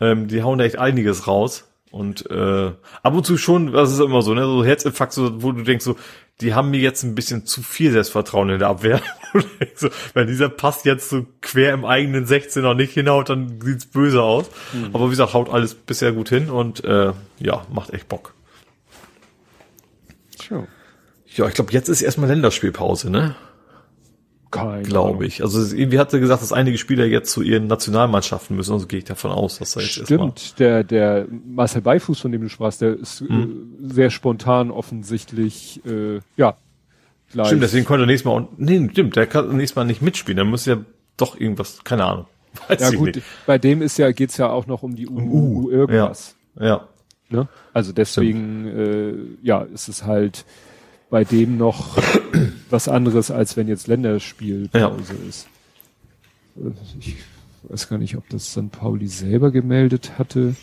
Ähm, 0.00 0.28
die 0.28 0.42
hauen 0.42 0.58
da 0.58 0.64
echt 0.64 0.78
einiges 0.78 1.26
raus. 1.26 1.68
Und 1.90 2.28
äh, 2.28 2.72
ab 3.04 3.14
und 3.14 3.24
zu 3.24 3.36
schon, 3.36 3.72
das 3.72 3.92
ist 3.92 4.00
immer 4.00 4.20
so, 4.22 4.34
ne, 4.34 4.44
so 4.44 4.64
Herzinfarkt, 4.64 5.12
so, 5.12 5.42
wo 5.42 5.52
du 5.52 5.62
denkst, 5.62 5.84
so, 5.84 5.96
die 6.40 6.52
haben 6.52 6.70
mir 6.70 6.80
jetzt 6.80 7.04
ein 7.04 7.14
bisschen 7.14 7.46
zu 7.46 7.62
viel 7.62 7.92
Selbstvertrauen 7.92 8.50
in 8.50 8.58
der 8.58 8.68
Abwehr. 8.68 9.00
so, 9.76 9.88
wenn 10.12 10.26
dieser 10.26 10.48
Pass 10.48 10.82
jetzt 10.82 11.08
so 11.08 11.24
quer 11.40 11.72
im 11.72 11.84
eigenen 11.84 12.26
16er 12.26 12.74
nicht 12.74 12.94
hinhaut, 12.94 13.28
dann 13.28 13.60
sieht's 13.60 13.86
böse 13.86 14.22
aus. 14.22 14.50
Mhm. 14.72 14.90
Aber 14.92 15.06
wie 15.06 15.10
gesagt, 15.10 15.34
haut 15.34 15.48
alles 15.48 15.74
bisher 15.74 16.10
gut 16.10 16.28
hin 16.28 16.50
und 16.50 16.82
äh, 16.82 17.12
ja, 17.38 17.64
macht 17.72 17.90
echt 17.90 18.08
Bock. 18.08 18.34
Sure. 20.42 20.66
Ja, 21.26 21.46
ich 21.46 21.54
glaube, 21.54 21.72
jetzt 21.72 21.88
ist 21.88 22.02
erstmal 22.02 22.28
Länderspielpause, 22.28 23.10
ne? 23.10 23.36
Glaube 24.82 25.26
ich. 25.26 25.42
Also 25.42 25.74
irgendwie 25.74 25.98
hat 25.98 26.12
er 26.12 26.20
gesagt, 26.20 26.42
dass 26.42 26.52
einige 26.52 26.78
Spieler 26.78 27.04
jetzt 27.04 27.32
zu 27.32 27.42
ihren 27.42 27.66
Nationalmannschaften 27.66 28.56
müssen, 28.56 28.72
also 28.72 28.86
gehe 28.86 28.98
ich 28.98 29.04
davon 29.04 29.30
aus, 29.30 29.58
dass 29.58 29.76
er 29.76 29.82
jetzt 29.82 30.04
Stimmt, 30.04 30.58
der, 30.58 30.84
der 30.84 31.26
Marcel 31.46 31.82
Beifuß, 31.82 32.20
von 32.20 32.32
dem 32.32 32.42
du 32.42 32.48
sprachst, 32.48 32.80
der 32.80 32.98
ist 32.98 33.20
hm. 33.20 33.78
äh, 33.82 33.92
sehr 33.94 34.10
spontan 34.10 34.70
offensichtlich, 34.70 35.80
äh, 35.86 36.20
ja. 36.36 36.56
Gleich. 37.32 37.48
Stimmt, 37.48 37.62
deswegen 37.62 37.84
konnte 37.84 38.04
er 38.04 38.06
nächstes 38.06 38.30
Mal, 38.30 38.48
nee, 38.56 38.88
stimmt, 38.90 39.16
der 39.16 39.26
kann 39.26 39.56
nächstes 39.56 39.76
Mal 39.76 39.84
nicht 39.84 40.02
mitspielen, 40.02 40.36
der 40.36 40.44
muss 40.44 40.66
ja 40.66 40.78
doch 41.16 41.38
irgendwas, 41.38 41.82
keine 41.84 42.04
Ahnung. 42.04 42.26
Weiß 42.68 42.80
ja 42.80 42.90
gut, 42.90 43.16
nicht. 43.16 43.26
bei 43.46 43.58
dem 43.58 43.82
ist 43.82 43.98
ja, 43.98 44.12
geht's 44.12 44.36
ja 44.36 44.48
auch 44.50 44.66
noch 44.66 44.82
um 44.82 44.94
die 44.94 45.08
U, 45.08 45.18
uh, 45.18 45.70
irgendwas. 45.70 46.36
Ja. 46.58 46.66
ja. 46.66 46.88
Ne? 47.30 47.48
Also 47.72 47.92
deswegen, 47.92 48.66
äh, 48.66 49.14
ja, 49.42 49.62
ist 49.62 49.88
es 49.88 50.04
halt, 50.04 50.44
bei 51.10 51.24
dem 51.24 51.56
noch 51.58 51.96
was 52.70 52.88
anderes, 52.88 53.30
als 53.30 53.56
wenn 53.56 53.68
jetzt 53.68 53.86
Länderspielpause 53.86 55.14
ja. 55.14 55.28
ist. 55.28 55.48
Ich 56.98 57.16
weiß 57.62 57.88
gar 57.88 57.98
nicht, 57.98 58.16
ob 58.16 58.28
das 58.28 58.52
St. 58.52 58.70
Pauli 58.70 59.06
selber 59.08 59.50
gemeldet 59.50 60.18
hatte. 60.18 60.54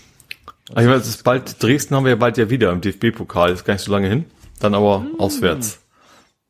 Also 0.73 0.89
ich 0.89 0.95
weiß, 0.95 1.01
es 1.03 1.15
ist 1.15 1.23
bald, 1.23 1.61
Dresden 1.61 1.95
haben 1.95 2.05
wir 2.05 2.11
ja 2.11 2.17
bald 2.17 2.37
ja 2.37 2.49
wieder 2.49 2.71
im 2.71 2.81
DFB-Pokal, 2.81 3.51
ist 3.51 3.65
gar 3.65 3.73
nicht 3.73 3.83
so 3.83 3.91
lange 3.91 4.07
hin. 4.07 4.25
Dann 4.59 4.75
aber 4.75 5.01
hm. 5.01 5.19
auswärts. 5.19 5.79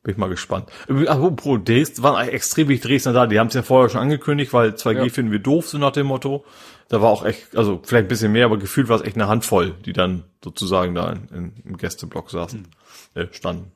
Bin 0.03 0.13
ich 0.13 0.17
mal 0.17 0.29
gespannt. 0.29 0.67
Apropos 1.07 1.59
Dresden, 1.63 2.01
waren 2.01 2.27
extrem 2.27 2.67
wichtig 2.69 2.89
Dresdner 2.89 3.13
da, 3.13 3.27
die 3.27 3.39
haben 3.39 3.47
es 3.47 3.53
ja 3.53 3.61
vorher 3.61 3.89
schon 3.89 4.01
angekündigt, 4.01 4.51
weil 4.51 4.71
2G 4.71 5.03
ja. 5.03 5.09
finden 5.09 5.31
wir 5.31 5.39
doof, 5.39 5.69
so 5.69 5.77
nach 5.77 5.91
dem 5.91 6.07
Motto. 6.07 6.43
Da 6.89 7.01
war 7.01 7.09
auch 7.09 7.23
echt, 7.23 7.55
also 7.55 7.79
vielleicht 7.83 8.05
ein 8.05 8.09
bisschen 8.09 8.31
mehr, 8.31 8.45
aber 8.45 8.57
gefühlt 8.57 8.89
war 8.89 8.97
es 8.97 9.03
echt 9.03 9.15
eine 9.15 9.27
Handvoll, 9.27 9.75
die 9.85 9.93
dann 9.93 10.23
sozusagen 10.43 10.95
da 10.95 11.11
in, 11.11 11.27
in, 11.29 11.53
im 11.65 11.77
Gästeblock 11.77 12.31
saßen, 12.31 12.67
hm. 13.13 13.21
äh, 13.21 13.27
standen. 13.31 13.71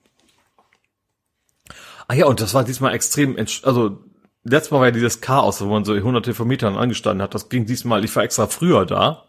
Ah 2.08 2.14
ja, 2.14 2.25
und 2.25 2.42
das 2.42 2.53
war 2.53 2.64
diesmal 2.64 2.93
extrem, 2.93 3.38
also 3.64 4.00
letztes 4.43 4.72
Mal 4.72 4.80
war 4.80 4.88
ja 4.88 4.92
dieses 4.92 5.22
Chaos, 5.22 5.61
wo 5.61 5.66
man 5.66 5.85
so 5.85 5.93
hunderte 5.98 6.34
von 6.34 6.48
Metern 6.48 6.77
angestanden 6.77 7.22
hat. 7.22 7.34
Das 7.34 7.50
ging 7.50 7.66
diesmal, 7.66 8.06
ich 8.06 8.16
war 8.16 8.24
extra 8.24 8.48
früher 8.48 8.85
da. 8.85 9.25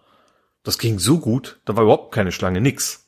Das 0.62 0.78
ging 0.78 0.98
so 0.98 1.18
gut, 1.18 1.60
da 1.64 1.76
war 1.76 1.84
überhaupt 1.84 2.12
keine 2.12 2.32
Schlange, 2.32 2.60
nix. 2.60 3.06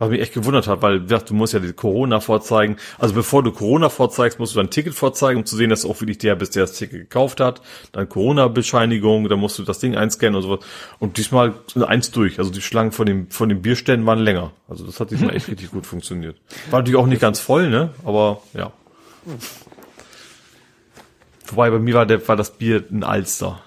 Was 0.00 0.10
mich 0.10 0.20
echt 0.20 0.32
gewundert 0.32 0.68
hat, 0.68 0.80
weil 0.80 1.00
du 1.00 1.34
musst 1.34 1.54
ja 1.54 1.58
die 1.58 1.72
Corona 1.72 2.20
vorzeigen. 2.20 2.76
Also 2.98 3.14
bevor 3.14 3.42
du 3.42 3.50
Corona 3.50 3.88
vorzeigst, 3.88 4.38
musst 4.38 4.54
du 4.54 4.60
dein 4.60 4.70
Ticket 4.70 4.94
vorzeigen, 4.94 5.40
um 5.40 5.44
zu 5.44 5.56
sehen, 5.56 5.70
dass 5.70 5.82
du 5.82 5.90
auch 5.90 6.00
wirklich 6.00 6.18
der 6.18 6.36
bist, 6.36 6.54
der 6.54 6.62
das 6.62 6.74
Ticket 6.74 7.00
gekauft 7.00 7.40
hat. 7.40 7.62
Dann 7.90 8.08
Corona-Bescheinigung, 8.08 9.28
dann 9.28 9.40
musst 9.40 9.58
du 9.58 9.64
das 9.64 9.80
Ding 9.80 9.96
einscannen 9.96 10.36
und 10.36 10.42
sowas. 10.42 10.60
Und 11.00 11.16
diesmal 11.16 11.54
eins 11.84 12.12
durch. 12.12 12.38
Also 12.38 12.52
die 12.52 12.60
Schlangen 12.60 12.92
von 12.92 13.06
dem, 13.06 13.28
von 13.30 13.48
den 13.48 13.60
Bierständen 13.60 14.06
waren 14.06 14.20
länger. 14.20 14.52
Also 14.68 14.86
das 14.86 15.00
hat 15.00 15.10
diesmal 15.10 15.34
echt 15.34 15.48
richtig 15.48 15.72
gut 15.72 15.84
funktioniert. 15.84 16.36
War 16.70 16.78
natürlich 16.78 16.98
auch 16.98 17.06
nicht 17.06 17.20
ganz 17.20 17.40
voll, 17.40 17.68
ne? 17.68 17.90
Aber 18.04 18.42
ja. 18.54 18.72
Wobei 21.48 21.70
bei 21.70 21.78
mir 21.78 21.94
war, 21.94 22.06
der, 22.06 22.26
war 22.28 22.36
das 22.36 22.56
Bier 22.56 22.84
ein 22.90 23.04
Alster. 23.04 23.62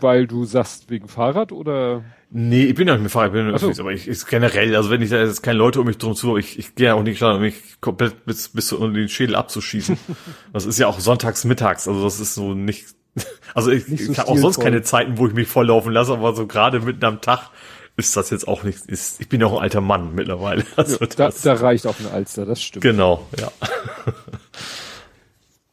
Weil 0.00 0.26
du 0.26 0.44
sagst, 0.44 0.90
wegen 0.90 1.08
Fahrrad 1.08 1.52
oder? 1.52 2.04
Nee, 2.30 2.64
ich 2.64 2.74
bin 2.74 2.88
ja 2.88 2.94
nicht 2.94 3.02
mit 3.04 3.12
Fahrrad, 3.12 3.28
ich 3.28 3.32
bin 3.34 3.46
nur 3.48 3.58
so. 3.58 3.70
aber 3.80 3.92
ich, 3.92 4.08
ich 4.08 4.26
generell, 4.26 4.74
also 4.76 4.90
wenn 4.90 5.02
ich 5.02 5.10
da 5.10 5.18
jetzt 5.18 5.42
keine 5.42 5.58
Leute 5.58 5.80
um 5.80 5.86
mich 5.86 5.98
drum 5.98 6.14
zu, 6.14 6.36
ich, 6.36 6.58
ich 6.58 6.74
gehe 6.74 6.88
ja 6.88 6.94
auch 6.94 7.02
nicht 7.02 7.18
klar, 7.18 7.36
um 7.36 7.40
mich 7.40 7.80
komplett 7.80 8.24
bis, 8.24 8.48
bis 8.48 8.68
zu 8.68 8.88
den 8.88 9.08
Schädel 9.08 9.36
abzuschießen. 9.36 9.98
das 10.52 10.66
ist 10.66 10.78
ja 10.78 10.86
auch 10.86 11.00
sonntags 11.00 11.44
mittags, 11.44 11.88
also 11.88 12.02
das 12.02 12.20
ist 12.20 12.34
so 12.34 12.54
nicht, 12.54 12.86
also 13.54 13.70
ich, 13.70 13.88
nicht 13.88 14.04
so 14.04 14.12
ich 14.12 14.18
habe 14.18 14.28
auch 14.28 14.36
sonst 14.36 14.60
keine 14.60 14.82
Zeiten, 14.82 15.18
wo 15.18 15.26
ich 15.26 15.34
mich 15.34 15.48
volllaufen 15.48 15.92
lasse, 15.92 16.12
aber 16.12 16.34
so 16.34 16.46
gerade 16.46 16.80
mitten 16.80 17.04
am 17.04 17.20
Tag 17.20 17.50
ist 17.96 18.16
das 18.16 18.30
jetzt 18.30 18.48
auch 18.48 18.62
nicht, 18.64 18.86
ist, 18.86 19.20
ich 19.20 19.28
bin 19.28 19.40
ja 19.40 19.46
auch 19.46 19.58
ein 19.58 19.62
alter 19.62 19.80
Mann 19.80 20.14
mittlerweile. 20.14 20.64
Also 20.76 20.98
ja, 21.00 21.06
da, 21.06 21.30
da 21.30 21.54
reicht 21.54 21.86
auch 21.86 21.98
ein 22.00 22.06
Alster, 22.06 22.44
das 22.44 22.62
stimmt. 22.62 22.82
Genau, 22.82 23.26
ja. 23.38 23.50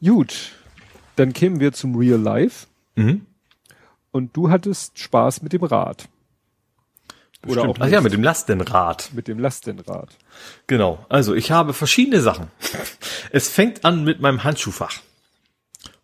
Gut, 0.08 0.52
dann 1.16 1.32
kämen 1.32 1.60
wir 1.60 1.72
zum 1.72 1.96
Real 1.96 2.20
Life. 2.20 2.66
Mhm. 2.94 3.26
Und 4.10 4.36
du 4.36 4.50
hattest 4.50 4.98
Spaß 4.98 5.42
mit 5.42 5.52
dem 5.52 5.64
Rad. 5.64 6.08
Oder 7.44 7.62
Stimmt. 7.62 7.80
auch 7.80 7.84
Ach 7.84 7.88
ja, 7.88 8.00
mit 8.00 8.12
dem 8.12 8.22
Lastenrad. 8.22 9.10
Mit 9.14 9.26
dem 9.26 9.38
Lastenrad. 9.38 10.16
Genau. 10.66 11.04
Also 11.08 11.34
ich 11.34 11.50
habe 11.50 11.72
verschiedene 11.72 12.20
Sachen. 12.20 12.48
Es 13.34 13.48
fängt 13.48 13.86
an 13.86 14.04
mit 14.04 14.20
meinem 14.20 14.44
Handschuhfach 14.44 15.00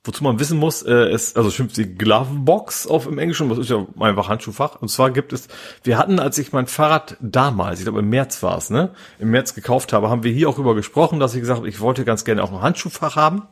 wozu 0.09 0.25
man 0.25 0.41
wissen 0.41 0.59
muss, 0.59 0.83
äh, 0.83 1.13
ist, 1.13 1.37
also 1.37 1.51
schimpft 1.51 1.77
die 1.77 1.95
Glovebox 1.95 2.87
auf 2.87 3.07
im 3.07 3.19
Englischen, 3.19 3.51
das 3.51 3.59
ist 3.59 3.69
ja 3.69 3.87
einfach 4.01 4.29
Handschuhfach. 4.29 4.81
Und 4.81 4.89
zwar 4.89 5.11
gibt 5.11 5.35
es, 5.35 5.49
wir 5.85 5.99
hatten, 5.99 6.19
als 6.19 6.39
ich 6.39 6.51
mein 6.53 6.67
Fahrrad 6.67 7.19
damals, 7.21 7.79
ich 7.79 7.85
glaube 7.85 8.01
im 8.01 8.09
März 8.09 8.43
war 8.43 8.57
es, 8.57 8.71
ne, 8.71 8.91
im 9.19 9.31
März 9.31 9.55
gekauft 9.55 9.93
habe, 9.93 10.09
haben 10.09 10.25
wir 10.25 10.33
hier 10.33 10.49
auch 10.49 10.59
über 10.59 10.75
gesprochen, 10.75 11.21
dass 11.21 11.35
ich 11.35 11.41
gesagt 11.41 11.59
habe, 11.59 11.69
ich 11.69 11.81
wollte 11.81 12.07
ganz 12.07 12.25
gerne 12.25 12.43
auch 12.43 12.51
ein 12.51 12.63
Handschuhfach 12.63 13.17
haben. 13.17 13.43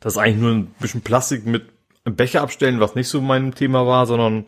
Das 0.00 0.12
ist 0.12 0.18
eigentlich 0.18 0.36
nur 0.36 0.52
ein 0.52 0.66
bisschen 0.80 1.00
Plastik 1.00 1.46
mit 1.46 1.64
einem 2.04 2.14
Becher 2.14 2.42
abstellen, 2.42 2.78
was 2.78 2.94
nicht 2.94 3.08
so 3.08 3.22
mein 3.22 3.54
Thema 3.54 3.86
war, 3.86 4.04
sondern 4.04 4.44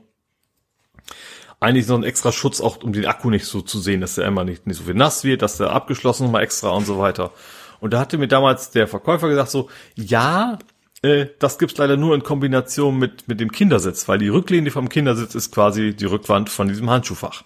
eigentlich 1.60 1.86
so 1.86 1.94
ein 1.94 2.04
extra 2.04 2.30
Schutz 2.30 2.60
auch, 2.60 2.82
um 2.82 2.92
den 2.92 3.06
Akku 3.06 3.30
nicht 3.30 3.46
so 3.46 3.62
zu 3.62 3.80
sehen, 3.80 4.02
dass 4.02 4.16
der 4.16 4.26
immer 4.26 4.44
nicht, 4.44 4.66
nicht 4.66 4.76
so 4.76 4.84
viel 4.84 4.94
nass 4.94 5.24
wird, 5.24 5.40
dass 5.40 5.56
der 5.56 5.72
abgeschlossen 5.72 6.24
nochmal 6.24 6.42
extra 6.42 6.68
und 6.70 6.84
so 6.84 6.98
weiter. 6.98 7.32
Und 7.80 7.94
da 7.94 8.00
hatte 8.00 8.18
mir 8.18 8.28
damals 8.28 8.70
der 8.70 8.86
Verkäufer 8.86 9.28
gesagt 9.28 9.50
so, 9.50 9.70
ja, 9.94 10.58
äh, 11.02 11.26
das 11.38 11.58
gibt's 11.58 11.78
leider 11.78 11.96
nur 11.96 12.14
in 12.14 12.22
Kombination 12.22 12.98
mit, 12.98 13.26
mit 13.28 13.40
dem 13.40 13.52
Kindersitz, 13.52 14.08
weil 14.08 14.18
die 14.18 14.28
Rücklehne 14.28 14.70
vom 14.70 14.88
Kindersitz 14.88 15.34
ist 15.34 15.52
quasi 15.52 15.94
die 15.94 16.04
Rückwand 16.04 16.50
von 16.50 16.68
diesem 16.68 16.90
Handschuhfach. 16.90 17.42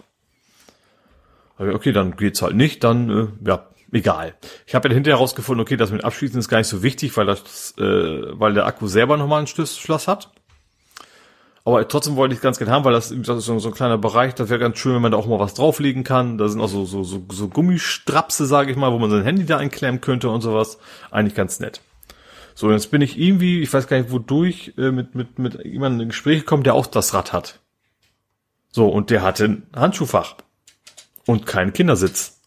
Okay, 1.58 1.92
dann 1.92 2.16
geht's 2.16 2.42
halt 2.42 2.56
nicht, 2.56 2.82
dann, 2.82 3.10
äh, 3.10 3.48
ja, 3.48 3.68
egal. 3.92 4.34
Ich 4.66 4.74
habe 4.74 4.88
ja 4.88 4.94
hinterher 4.94 5.18
herausgefunden, 5.18 5.62
okay, 5.62 5.76
das 5.76 5.92
mit 5.92 6.04
Abschließen 6.04 6.38
ist 6.38 6.48
gar 6.48 6.58
nicht 6.58 6.66
so 6.66 6.82
wichtig, 6.82 7.16
weil 7.16 7.26
das, 7.26 7.74
äh, 7.78 7.82
weil 8.38 8.54
der 8.54 8.66
Akku 8.66 8.88
selber 8.88 9.16
nochmal 9.16 9.40
ein 9.40 9.46
Schloss 9.46 10.08
hat. 10.08 10.30
Aber 11.66 11.86
trotzdem 11.88 12.16
wollte 12.16 12.34
ich 12.34 12.42
ganz 12.42 12.58
gerne 12.58 12.72
haben, 12.72 12.84
weil 12.84 12.92
das, 12.92 13.08
das 13.08 13.38
ist 13.38 13.46
so, 13.46 13.58
so 13.58 13.68
ein 13.68 13.74
kleiner 13.74 13.96
Bereich, 13.96 14.34
das 14.34 14.50
wäre 14.50 14.60
ganz 14.60 14.78
schön, 14.78 14.94
wenn 14.94 15.00
man 15.00 15.12
da 15.12 15.18
auch 15.18 15.26
mal 15.26 15.38
was 15.38 15.54
drauflegen 15.54 16.04
kann. 16.04 16.36
Da 16.36 16.48
sind 16.48 16.60
auch 16.60 16.68
so, 16.68 16.84
so, 16.84 17.04
so, 17.04 17.24
so 17.30 17.48
Gummistrapse, 17.48 18.44
sage 18.44 18.70
ich 18.70 18.76
mal, 18.76 18.92
wo 18.92 18.98
man 18.98 19.10
sein 19.10 19.22
Handy 19.22 19.46
da 19.46 19.56
einklemmen 19.56 20.02
könnte 20.02 20.28
und 20.28 20.42
sowas. 20.42 20.78
Eigentlich 21.10 21.34
ganz 21.34 21.60
nett. 21.60 21.80
So, 22.54 22.70
jetzt 22.70 22.90
bin 22.90 23.02
ich 23.02 23.18
irgendwie, 23.18 23.60
ich 23.60 23.72
weiß 23.72 23.88
gar 23.88 23.98
nicht 23.98 24.12
wodurch, 24.12 24.74
äh, 24.78 24.92
mit, 24.92 25.14
mit, 25.14 25.38
mit 25.38 25.64
jemandem 25.64 26.02
in 26.02 26.08
Gespräch 26.08 26.40
gekommen, 26.40 26.62
der 26.62 26.74
auch 26.74 26.86
das 26.86 27.12
Rad 27.12 27.32
hat. 27.32 27.60
So, 28.70 28.88
und 28.88 29.10
der 29.10 29.22
hatte 29.22 29.44
ein 29.44 29.66
Handschuhfach. 29.74 30.36
Und 31.26 31.46
keinen 31.46 31.72
Kindersitz. 31.72 32.40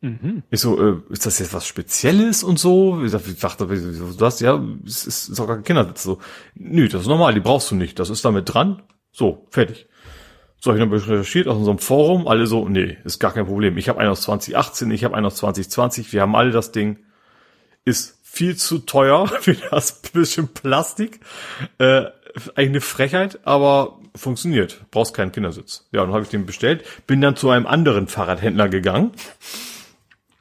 Mhm. 0.00 0.44
Ich 0.50 0.60
so, 0.60 0.80
äh, 0.80 1.00
ist 1.10 1.26
das 1.26 1.40
jetzt 1.40 1.52
was 1.52 1.66
Spezielles 1.66 2.44
und 2.44 2.58
so? 2.58 3.02
Ich 3.04 3.12
dachte, 3.40 3.66
du 3.66 4.24
hast 4.24 4.40
ja, 4.40 4.62
es 4.86 5.06
ist, 5.06 5.28
ist 5.28 5.40
auch 5.40 5.46
gar 5.46 5.56
kein 5.56 5.64
Kindersitz. 5.64 6.04
So, 6.04 6.18
nö, 6.54 6.88
das 6.88 7.02
ist 7.02 7.08
normal, 7.08 7.34
die 7.34 7.40
brauchst 7.40 7.70
du 7.70 7.74
nicht. 7.74 7.98
Das 7.98 8.08
ist 8.08 8.24
damit 8.24 8.52
dran. 8.52 8.82
So, 9.10 9.46
fertig. 9.50 9.88
So, 10.60 10.74
ich 10.74 10.80
habe 10.80 10.96
recherchiert 10.96 11.48
aus 11.48 11.56
unserem 11.56 11.78
Forum, 11.78 12.26
alle 12.26 12.46
so, 12.46 12.68
nee, 12.68 12.98
ist 13.04 13.20
gar 13.20 13.32
kein 13.32 13.46
Problem. 13.46 13.76
Ich 13.78 13.88
habe 13.88 14.00
einen 14.00 14.10
aus 14.10 14.22
2018, 14.22 14.90
ich 14.90 15.04
habe 15.04 15.14
einen 15.16 15.26
aus 15.26 15.36
2020, 15.36 16.12
wir 16.12 16.22
haben 16.22 16.34
alle 16.34 16.50
das 16.50 16.72
Ding. 16.72 16.98
Ist 17.84 18.17
viel 18.30 18.56
zu 18.56 18.78
teuer 18.80 19.26
für 19.40 19.54
das 19.54 20.00
bisschen 20.00 20.48
Plastik. 20.48 21.20
Äh, 21.78 22.06
eigentlich 22.54 22.68
eine 22.68 22.80
Frechheit, 22.80 23.40
aber 23.44 23.98
funktioniert. 24.14 24.80
Brauchst 24.90 25.14
keinen 25.14 25.32
Kindersitz. 25.32 25.88
Ja, 25.92 26.02
dann 26.02 26.12
habe 26.12 26.22
ich 26.22 26.28
den 26.28 26.46
bestellt, 26.46 26.84
bin 27.06 27.20
dann 27.20 27.36
zu 27.36 27.50
einem 27.50 27.66
anderen 27.66 28.06
Fahrradhändler 28.06 28.68
gegangen 28.68 29.12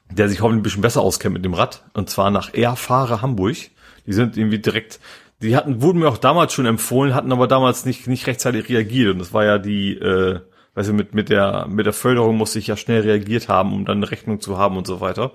der 0.09 0.29
sich 0.29 0.41
hoffentlich 0.41 0.59
ein 0.59 0.63
bisschen 0.63 0.81
besser 0.81 1.01
auskennt 1.01 1.33
mit 1.33 1.45
dem 1.45 1.53
Rad, 1.53 1.83
und 1.93 2.09
zwar 2.09 2.31
nach 2.31 2.53
Erfahre 2.53 3.21
Hamburg. 3.21 3.57
Die 4.05 4.13
sind 4.13 4.37
irgendwie 4.37 4.59
direkt, 4.59 4.99
die 5.41 5.55
hatten, 5.55 5.81
wurden 5.81 5.99
mir 5.99 6.07
auch 6.07 6.17
damals 6.17 6.53
schon 6.53 6.65
empfohlen, 6.65 7.13
hatten 7.13 7.31
aber 7.31 7.47
damals 7.47 7.85
nicht, 7.85 8.07
nicht 8.07 8.27
rechtzeitig 8.27 8.69
reagiert. 8.69 9.11
Und 9.11 9.19
das 9.19 9.33
war 9.33 9.43
ja 9.43 9.57
die, 9.57 9.93
äh, 9.97 10.39
weißt 10.75 10.89
du, 10.89 10.93
mit, 10.93 11.13
mit 11.13 11.29
der, 11.29 11.67
mit 11.67 11.85
der 11.85 11.93
Förderung 11.93 12.37
musste 12.37 12.59
ich 12.59 12.67
ja 12.67 12.77
schnell 12.77 13.01
reagiert 13.01 13.49
haben, 13.49 13.73
um 13.73 13.85
dann 13.85 13.97
eine 13.97 14.11
Rechnung 14.11 14.39
zu 14.39 14.57
haben 14.57 14.77
und 14.77 14.87
so 14.87 15.01
weiter. 15.01 15.31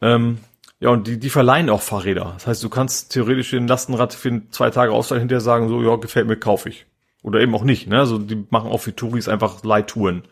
Ähm, 0.00 0.38
ja, 0.82 0.90
und 0.90 1.06
die, 1.06 1.16
die 1.16 1.30
verleihen 1.30 1.70
auch 1.70 1.80
Fahrräder. 1.80 2.32
Das 2.34 2.48
heißt, 2.48 2.64
du 2.64 2.68
kannst 2.68 3.12
theoretisch 3.12 3.50
den 3.50 3.68
Lastenrad 3.68 4.14
für 4.14 4.42
zwei 4.50 4.70
Tage 4.70 4.90
ausleihen, 4.90 5.20
hinterher 5.20 5.40
sagen, 5.40 5.68
so, 5.68 5.80
ja, 5.80 5.94
gefällt 5.94 6.26
mir, 6.26 6.36
kaufe 6.36 6.70
ich. 6.70 6.86
Oder 7.22 7.38
eben 7.38 7.54
auch 7.54 7.62
nicht, 7.62 7.86
ne? 7.86 8.00
Also 8.00 8.18
die 8.18 8.46
machen 8.50 8.68
auch 8.68 8.80
für 8.80 8.94
Touris 8.94 9.28
einfach 9.28 9.62
Leihtouren. 9.62 10.24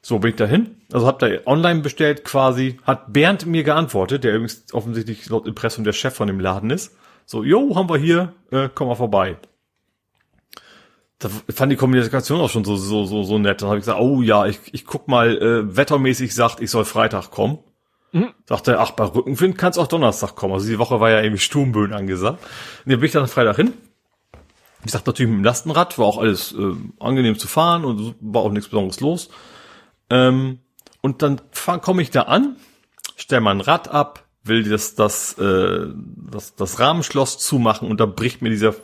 So 0.00 0.20
bin 0.20 0.30
ich 0.30 0.36
dahin. 0.36 0.76
Also 0.90 1.06
hab 1.06 1.18
da 1.18 1.28
online 1.44 1.80
bestellt 1.80 2.24
quasi. 2.24 2.78
Hat 2.84 3.12
Bernd 3.12 3.44
mir 3.44 3.62
geantwortet, 3.62 4.24
der 4.24 4.32
übrigens 4.32 4.72
offensichtlich 4.72 5.28
laut 5.28 5.46
Impressum 5.46 5.84
der 5.84 5.92
Chef 5.92 6.14
von 6.14 6.28
dem 6.28 6.40
Laden 6.40 6.70
ist. 6.70 6.96
So, 7.26 7.44
jo, 7.44 7.76
haben 7.76 7.90
wir 7.90 7.98
hier, 7.98 8.32
äh, 8.50 8.70
komm 8.74 8.88
mal 8.88 8.94
vorbei. 8.94 9.36
Da 11.18 11.28
fand 11.50 11.70
die 11.70 11.76
Kommunikation 11.76 12.40
auch 12.40 12.48
schon 12.48 12.64
so 12.64 12.76
so 12.76 13.04
so 13.04 13.22
so 13.22 13.38
nett. 13.38 13.60
Dann 13.60 13.68
habe 13.68 13.78
ich 13.78 13.82
gesagt, 13.82 14.00
oh 14.00 14.22
ja, 14.22 14.46
ich, 14.46 14.60
ich 14.72 14.86
guck 14.86 15.08
mal, 15.08 15.36
äh, 15.36 15.76
wettermäßig 15.76 16.34
sagt, 16.34 16.62
ich 16.62 16.70
soll 16.70 16.86
Freitag 16.86 17.30
kommen. 17.30 17.58
Mhm. 18.12 18.32
Sagte 18.46 18.72
er, 18.72 18.80
ach, 18.80 18.92
bei 18.92 19.04
Rückenwind 19.04 19.58
kann's 19.58 19.78
auch 19.78 19.86
Donnerstag 19.86 20.34
kommen. 20.34 20.54
Also 20.54 20.68
die 20.68 20.78
Woche 20.78 21.00
war 21.00 21.10
ja 21.10 21.20
irgendwie 21.20 21.40
Sturmböen 21.40 21.92
angesagt. 21.92 22.42
Und 22.84 22.92
dann 22.92 23.00
bin 23.00 23.06
ich 23.06 23.12
dann 23.12 23.28
Freitag 23.28 23.56
hin. 23.56 23.74
Wie 24.80 24.86
gesagt, 24.86 25.06
natürlich 25.06 25.30
mit 25.30 25.40
dem 25.40 25.44
Lastenrad, 25.44 25.98
war 25.98 26.06
auch 26.06 26.18
alles 26.18 26.52
äh, 26.52 26.72
angenehm 27.00 27.38
zu 27.38 27.48
fahren 27.48 27.84
und 27.84 28.14
war 28.20 28.42
auch 28.42 28.52
nichts 28.52 28.68
Besonderes 28.68 29.00
los. 29.00 29.28
Ähm, 30.08 30.60
und 31.00 31.22
dann 31.22 31.40
komme 31.82 32.02
ich 32.02 32.10
da 32.10 32.22
an, 32.22 32.56
stell 33.16 33.40
mein 33.40 33.60
Rad 33.60 33.88
ab, 33.88 34.24
will 34.42 34.62
das, 34.68 34.94
das, 34.94 35.36
äh, 35.38 35.88
das, 36.30 36.54
das 36.54 36.80
Rahmenschloss 36.80 37.38
zumachen 37.38 37.88
und 37.88 38.00
da 38.00 38.06
bricht 38.06 38.40
mir 38.40 38.50
dieser 38.50 38.74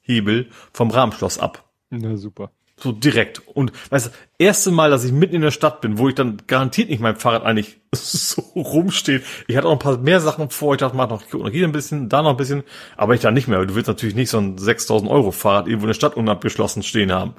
Hebel 0.00 0.50
vom 0.72 0.90
Rahmenschloss 0.90 1.38
ab. 1.38 1.64
Na 1.90 2.16
super. 2.16 2.50
So 2.78 2.92
direkt. 2.92 3.40
Und 3.48 3.72
weißt 3.90 4.06
du, 4.06 4.10
erste 4.38 4.70
Mal, 4.70 4.90
dass 4.90 5.04
ich 5.04 5.12
mitten 5.12 5.36
in 5.36 5.40
der 5.40 5.50
Stadt 5.50 5.80
bin, 5.80 5.96
wo 5.96 6.08
ich 6.08 6.14
dann 6.14 6.42
garantiert 6.46 6.90
nicht 6.90 7.00
mein 7.00 7.16
Fahrrad 7.16 7.44
eigentlich 7.44 7.78
so 7.92 8.42
rumsteht. 8.54 9.24
Ich 9.48 9.56
hatte 9.56 9.66
auch 9.66 9.72
ein 9.72 9.78
paar 9.78 9.96
mehr 9.96 10.20
Sachen 10.20 10.50
vor. 10.50 10.74
Ich 10.74 10.80
dachte, 10.80 10.96
mach 10.96 11.08
noch, 11.08 11.22
hier 11.50 11.66
ein 11.66 11.72
bisschen, 11.72 12.10
da 12.10 12.20
noch 12.20 12.30
ein 12.30 12.36
bisschen. 12.36 12.64
Aber 12.96 13.14
ich 13.14 13.20
da 13.20 13.30
nicht 13.30 13.48
mehr. 13.48 13.64
Du 13.64 13.74
willst 13.74 13.88
natürlich 13.88 14.14
nicht 14.14 14.28
so 14.28 14.38
ein 14.38 14.58
6000 14.58 15.10
Euro 15.10 15.30
Fahrrad 15.30 15.68
irgendwo 15.68 15.86
in 15.86 15.90
der 15.90 15.94
Stadt 15.94 16.16
unabgeschlossen 16.16 16.82
stehen 16.82 17.12
haben. 17.12 17.34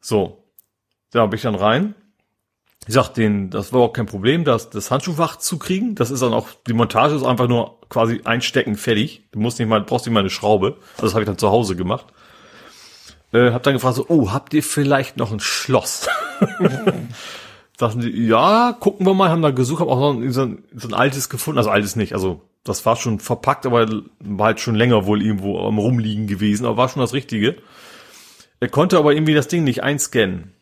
So. 0.00 0.38
Da 1.12 1.26
bin 1.26 1.36
ich 1.36 1.42
dann 1.42 1.54
rein 1.54 1.94
ich 2.86 2.94
sag 2.94 3.10
denen, 3.10 3.50
das 3.50 3.72
war 3.72 3.80
auch 3.80 3.92
kein 3.92 4.06
Problem, 4.06 4.44
das, 4.44 4.70
das 4.70 4.90
Handschuhfach 4.90 5.36
zu 5.36 5.58
kriegen. 5.58 5.94
Das 5.94 6.10
ist 6.10 6.22
dann 6.22 6.32
auch, 6.32 6.48
die 6.66 6.72
Montage 6.72 7.14
ist 7.14 7.22
einfach 7.22 7.46
nur 7.46 7.78
quasi 7.88 8.22
einstecken, 8.24 8.76
fertig. 8.76 9.28
Du 9.30 9.38
musst 9.38 9.58
nicht 9.58 9.68
mal, 9.68 9.80
brauchst 9.82 10.06
nicht 10.06 10.14
mal 10.14 10.20
eine 10.20 10.30
Schraube. 10.30 10.78
Das 10.98 11.12
habe 11.12 11.22
ich 11.22 11.26
dann 11.26 11.38
zu 11.38 11.50
Hause 11.50 11.76
gemacht. 11.76 12.06
Äh, 13.32 13.52
hab 13.52 13.62
dann 13.62 13.74
gefragt 13.74 13.96
so, 13.96 14.06
oh, 14.08 14.32
habt 14.32 14.54
ihr 14.54 14.62
vielleicht 14.62 15.16
noch 15.16 15.32
ein 15.32 15.40
Schloss? 15.40 16.08
Sagten 17.78 18.00
die, 18.00 18.26
ja, 18.26 18.76
gucken 18.78 19.06
wir 19.06 19.14
mal, 19.14 19.30
haben 19.30 19.42
da 19.42 19.50
gesucht, 19.50 19.80
hab 19.80 19.88
auch 19.88 20.14
noch 20.14 20.30
so 20.30 20.42
ein, 20.42 20.64
so 20.74 20.88
ein 20.88 20.94
altes 20.94 21.28
gefunden, 21.28 21.58
also 21.58 21.70
altes 21.70 21.96
nicht, 21.96 22.12
also 22.12 22.42
das 22.64 22.84
war 22.86 22.96
schon 22.96 23.18
verpackt, 23.18 23.66
aber 23.66 23.88
war 24.20 24.46
halt 24.46 24.60
schon 24.60 24.74
länger 24.74 25.06
wohl 25.06 25.22
irgendwo 25.22 25.58
am 25.66 25.78
Rumliegen 25.78 26.26
gewesen, 26.26 26.64
aber 26.64 26.76
war 26.76 26.88
schon 26.88 27.00
das 27.00 27.12
Richtige. 27.12 27.56
Er 28.60 28.68
konnte 28.68 28.98
aber 28.98 29.12
irgendwie 29.12 29.34
das 29.34 29.48
Ding 29.48 29.64
nicht 29.64 29.82
einscannen 29.82 30.52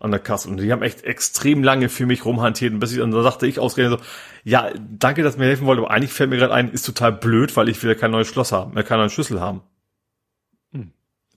an 0.00 0.10
der 0.10 0.18
Kasse. 0.18 0.48
Und 0.48 0.56
die 0.56 0.72
haben 0.72 0.82
echt 0.82 1.04
extrem 1.04 1.62
lange 1.62 1.88
für 1.88 2.06
mich 2.06 2.24
rumhantiert. 2.24 2.72
Und 2.72 2.80
bis 2.80 2.92
ich, 2.92 3.00
und 3.00 3.12
da 3.12 3.22
sagte 3.22 3.46
ich 3.46 3.60
ausgerechnet 3.60 4.00
so, 4.00 4.06
ja, 4.42 4.70
danke, 4.76 5.22
dass 5.22 5.36
mir 5.36 5.44
helfen 5.44 5.66
wollt, 5.66 5.78
aber 5.78 5.92
eigentlich 5.92 6.12
fällt 6.12 6.30
mir 6.30 6.38
gerade 6.38 6.52
ein, 6.52 6.70
ist 6.72 6.84
total 6.84 7.12
blöd, 7.12 7.56
weil 7.56 7.68
ich 7.68 7.80
ja 7.80 7.94
kein 7.94 8.10
neues 8.10 8.26
Schloss 8.26 8.50
haben, 8.50 8.76
äh, 8.76 8.82
keinen 8.82 8.98
neuen 8.98 9.10
Schlüssel 9.10 9.40
haben. 9.40 9.62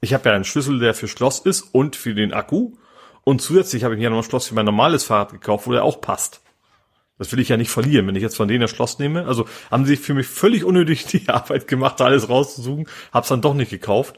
Ich 0.05 0.13
habe 0.13 0.29
ja 0.29 0.35
einen 0.35 0.43
Schlüssel, 0.43 0.77
der 0.77 0.93
für 0.93 1.07
Schloss 1.07 1.39
ist 1.39 1.63
und 1.71 1.95
für 1.95 2.13
den 2.13 2.31
Akku. 2.31 2.73
Und 3.23 3.41
zusätzlich 3.41 3.83
habe 3.83 3.95
ich 3.95 3.99
mir 3.99 4.11
noch 4.11 4.17
ein 4.17 4.23
Schloss 4.23 4.45
für 4.45 4.53
mein 4.53 4.65
normales 4.65 5.03
Fahrrad 5.03 5.31
gekauft, 5.31 5.65
wo 5.65 5.71
der 5.71 5.83
auch 5.83 5.99
passt. 5.99 6.41
Das 7.17 7.31
will 7.31 7.39
ich 7.39 7.49
ja 7.49 7.57
nicht 7.57 7.71
verlieren, 7.71 8.05
wenn 8.05 8.15
ich 8.15 8.21
jetzt 8.21 8.37
von 8.37 8.47
denen 8.47 8.61
das 8.61 8.69
Schloss 8.69 8.99
nehme. 8.99 9.25
Also 9.25 9.47
haben 9.71 9.87
sie 9.87 9.95
für 9.95 10.13
mich 10.13 10.27
völlig 10.27 10.63
unnötig 10.63 11.05
die 11.11 11.27
Arbeit 11.27 11.67
gemacht, 11.67 11.99
da 11.99 12.05
alles 12.05 12.29
rauszusuchen. 12.29 12.87
Hab's 13.11 13.29
dann 13.29 13.41
doch 13.41 13.55
nicht 13.55 13.71
gekauft. 13.71 14.17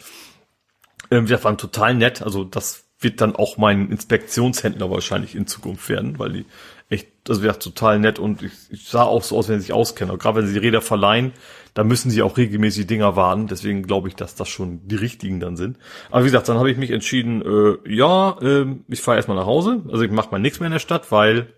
Ähm, 1.09 1.30
wir 1.30 1.41
waren 1.41 1.57
total 1.57 1.95
nett. 1.95 2.22
Also 2.22 2.43
das 2.43 2.83
wird 2.99 3.22
dann 3.22 3.38
auch 3.38 3.56
mein 3.56 3.90
Inspektionshändler 3.90 4.91
wahrscheinlich 4.91 5.35
in 5.35 5.48
Zukunft 5.48 5.88
werden, 5.88 6.19
weil 6.19 6.33
die 6.33 6.45
echt, 6.90 7.07
das 7.24 7.41
wäre 7.41 7.59
total 7.59 7.98
nett 7.99 8.19
und 8.19 8.41
ich, 8.41 8.51
ich 8.72 8.90
sah 8.90 9.03
auch 9.03 9.24
so 9.24 9.38
aus, 9.38 9.48
wenn 9.48 9.59
sie 9.61 9.67
sich 9.67 9.74
auskennen. 9.74 10.11
Und 10.11 10.22
gerade 10.22 10.40
wenn 10.40 10.48
sie 10.48 10.53
die 10.53 10.59
Räder 10.59 10.82
verleihen, 10.82 11.32
da 11.77 11.83
müssen 11.83 12.09
sie 12.09 12.23
auch 12.23 12.38
regelmäßig 12.38 12.88
Dinger 12.88 13.15
warten. 13.15 13.45
Deswegen 13.45 13.83
glaube 13.83 14.07
ich, 14.07 14.15
dass 14.15 14.33
das 14.33 14.49
schon 14.49 14.88
die 14.88 14.95
richtigen 14.95 15.39
dann 15.39 15.56
sind. 15.56 15.77
Aber 16.09 16.23
wie 16.23 16.30
gesagt, 16.30 16.49
dann 16.49 16.57
habe 16.57 16.72
ich 16.72 16.77
mich 16.77 16.89
entschieden, 16.89 17.43
äh, 17.43 17.93
ja, 17.93 18.35
äh, 18.41 18.65
ich 18.88 18.99
fahre 18.99 19.17
erstmal 19.17 19.38
nach 19.38 19.45
Hause. 19.45 19.83
Also 19.91 20.01
ich 20.01 20.09
mache 20.09 20.31
mal 20.31 20.39
nichts 20.39 20.59
mehr 20.59 20.65
in 20.65 20.73
der 20.73 20.80
Stadt, 20.80 21.11
weil 21.11 21.53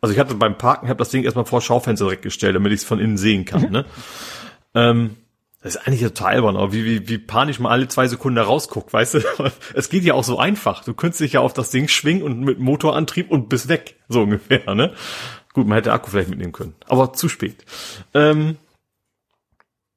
also 0.00 0.12
ich 0.12 0.18
hatte 0.18 0.34
beim 0.34 0.58
Parken, 0.58 0.88
habe 0.88 0.98
das 0.98 1.10
Ding 1.10 1.22
erstmal 1.22 1.44
vor 1.44 1.60
Schaufenster 1.60 2.06
direkt 2.06 2.22
gestellt, 2.22 2.56
damit 2.56 2.72
ich 2.72 2.80
es 2.80 2.84
von 2.84 2.98
innen 2.98 3.16
sehen 3.16 3.44
kann. 3.44 3.62
Mhm. 3.62 3.70
Ne? 3.70 3.84
Ähm, 4.74 5.16
das 5.62 5.76
ist 5.76 5.86
eigentlich 5.86 6.02
total 6.02 6.34
albern, 6.34 6.56
aber 6.56 6.72
wie, 6.72 6.84
wie, 6.84 7.08
wie 7.08 7.18
panisch 7.18 7.60
man 7.60 7.70
alle 7.70 7.86
zwei 7.86 8.08
Sekunden 8.08 8.34
da 8.34 8.42
rausguckt, 8.42 8.92
weißt 8.92 9.14
du? 9.14 9.20
Es 9.74 9.88
geht 9.88 10.02
ja 10.02 10.14
auch 10.14 10.24
so 10.24 10.36
einfach. 10.36 10.82
Du 10.82 10.94
könntest 10.94 11.20
dich 11.20 11.34
ja 11.34 11.40
auf 11.40 11.52
das 11.52 11.70
Ding 11.70 11.86
schwingen 11.86 12.24
und 12.24 12.40
mit 12.40 12.58
Motorantrieb 12.58 13.30
und 13.30 13.48
bist 13.48 13.68
weg, 13.68 14.00
so 14.08 14.22
ungefähr, 14.22 14.74
ne? 14.74 14.94
Gut, 15.52 15.68
man 15.68 15.76
hätte 15.76 15.92
Akku 15.92 16.10
vielleicht 16.10 16.30
mitnehmen 16.30 16.50
können, 16.50 16.74
aber 16.88 17.12
zu 17.12 17.28
spät. 17.28 17.64
Ähm, 18.14 18.56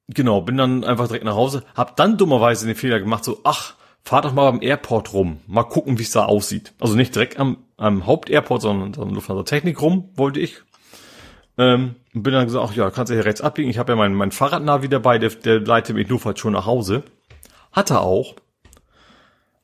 genau, 0.08 0.40
bin 0.40 0.56
dann 0.56 0.84
einfach 0.84 1.06
direkt 1.06 1.24
nach 1.24 1.36
Hause, 1.36 1.64
hab 1.74 1.96
dann 1.96 2.16
dummerweise 2.16 2.66
den 2.66 2.76
Fehler 2.76 3.00
gemacht, 3.00 3.24
so, 3.24 3.40
ach, 3.44 3.74
fahr 4.02 4.22
doch 4.22 4.32
mal 4.32 4.50
beim 4.50 4.62
Airport 4.62 5.12
rum, 5.12 5.40
mal 5.46 5.64
gucken, 5.64 5.98
wie 5.98 6.02
es 6.02 6.12
da 6.12 6.24
aussieht. 6.24 6.72
Also 6.80 6.94
nicht 6.94 7.14
direkt 7.14 7.38
am, 7.38 7.58
am 7.76 8.06
Hauptairport, 8.06 8.62
sondern 8.62 9.00
am 9.00 9.14
Lufthansa 9.14 9.42
Technik 9.42 9.80
rum, 9.80 10.10
wollte 10.14 10.40
ich. 10.40 10.62
Ähm, 11.58 11.96
bin 12.12 12.32
dann 12.32 12.46
gesagt, 12.46 12.70
ach 12.70 12.74
ja, 12.74 12.90
kannst 12.90 13.10
du 13.10 13.14
hier 13.14 13.24
rechts 13.24 13.40
abbiegen. 13.40 13.68
Ich 13.68 13.78
habe 13.78 13.92
ja 13.92 13.96
mein, 13.96 14.14
mein 14.14 14.30
Fahrradnavi 14.30 14.88
dabei, 14.88 15.18
der, 15.18 15.30
der 15.30 15.60
leitet 15.60 15.96
mich 15.96 16.08
nur 16.08 16.20
schon 16.36 16.52
nach 16.52 16.66
Hause. 16.66 17.02
Hat 17.72 17.90
er 17.90 18.00
auch. 18.00 18.34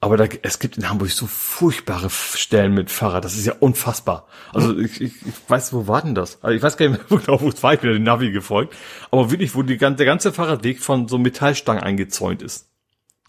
Aber 0.05 0.19
da, 0.19 0.27
es 0.43 0.59
gibt 0.59 0.77
in 0.77 0.87
Hamburg 0.91 1.11
so 1.11 1.27
furchtbare 1.27 2.11
Stellen 2.11 2.75
mit 2.75 2.91
Fahrrad. 2.91 3.25
Das 3.25 3.39
ist 3.39 3.47
ja 3.47 3.55
unfassbar. 3.59 4.27
Also 4.53 4.77
ich, 4.77 5.01
ich, 5.01 5.13
ich 5.27 5.35
weiß, 5.49 5.73
wo 5.73 5.89
war 5.89 6.03
denn 6.03 6.15
das? 6.15 6.43
Also 6.43 6.55
ich 6.55 6.63
weiß 6.63 6.77
gar 6.77 6.91
nicht 6.91 7.11
mehr 7.11 7.21
genau, 7.25 7.41
wo 7.41 7.49
es 7.49 7.63
war. 7.63 7.73
Ich 7.73 7.81
bin 7.81 7.91
den 7.91 8.03
Navi 8.03 8.31
gefolgt. 8.31 8.75
Aber 9.11 9.31
wirklich, 9.31 9.55
wo 9.55 9.63
die, 9.63 9.79
der 9.79 9.95
ganze 9.95 10.31
Fahrradweg 10.31 10.81
von 10.83 11.09
so 11.09 11.17
Metallstangen 11.17 11.83
eingezäunt 11.83 12.43
ist. 12.43 12.69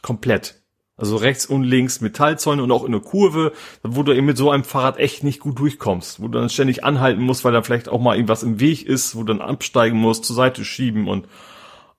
Komplett. 0.02 0.64
Also 0.98 1.16
rechts 1.16 1.46
und 1.46 1.64
links 1.64 2.02
Metallzäune 2.02 2.62
und 2.62 2.72
auch 2.74 2.84
in 2.84 2.92
der 2.92 3.00
Kurve, 3.00 3.54
wo 3.82 4.04
du 4.04 4.12
eben 4.12 4.26
mit 4.26 4.36
so 4.36 4.52
einem 4.52 4.66
Fahrrad 4.66 4.98
echt 4.98 5.24
nicht 5.24 5.40
gut 5.40 5.58
durchkommst, 5.58 6.22
wo 6.22 6.28
du 6.28 6.40
dann 6.40 6.50
ständig 6.50 6.84
anhalten 6.84 7.22
musst, 7.22 7.46
weil 7.46 7.54
da 7.54 7.62
vielleicht 7.62 7.88
auch 7.88 8.02
mal 8.02 8.16
irgendwas 8.16 8.44
im 8.44 8.60
Weg 8.60 8.86
ist, 8.86 9.16
wo 9.16 9.24
du 9.24 9.32
dann 9.34 9.40
absteigen 9.40 9.98
musst, 9.98 10.26
zur 10.26 10.36
Seite 10.36 10.66
schieben 10.66 11.08
und 11.08 11.26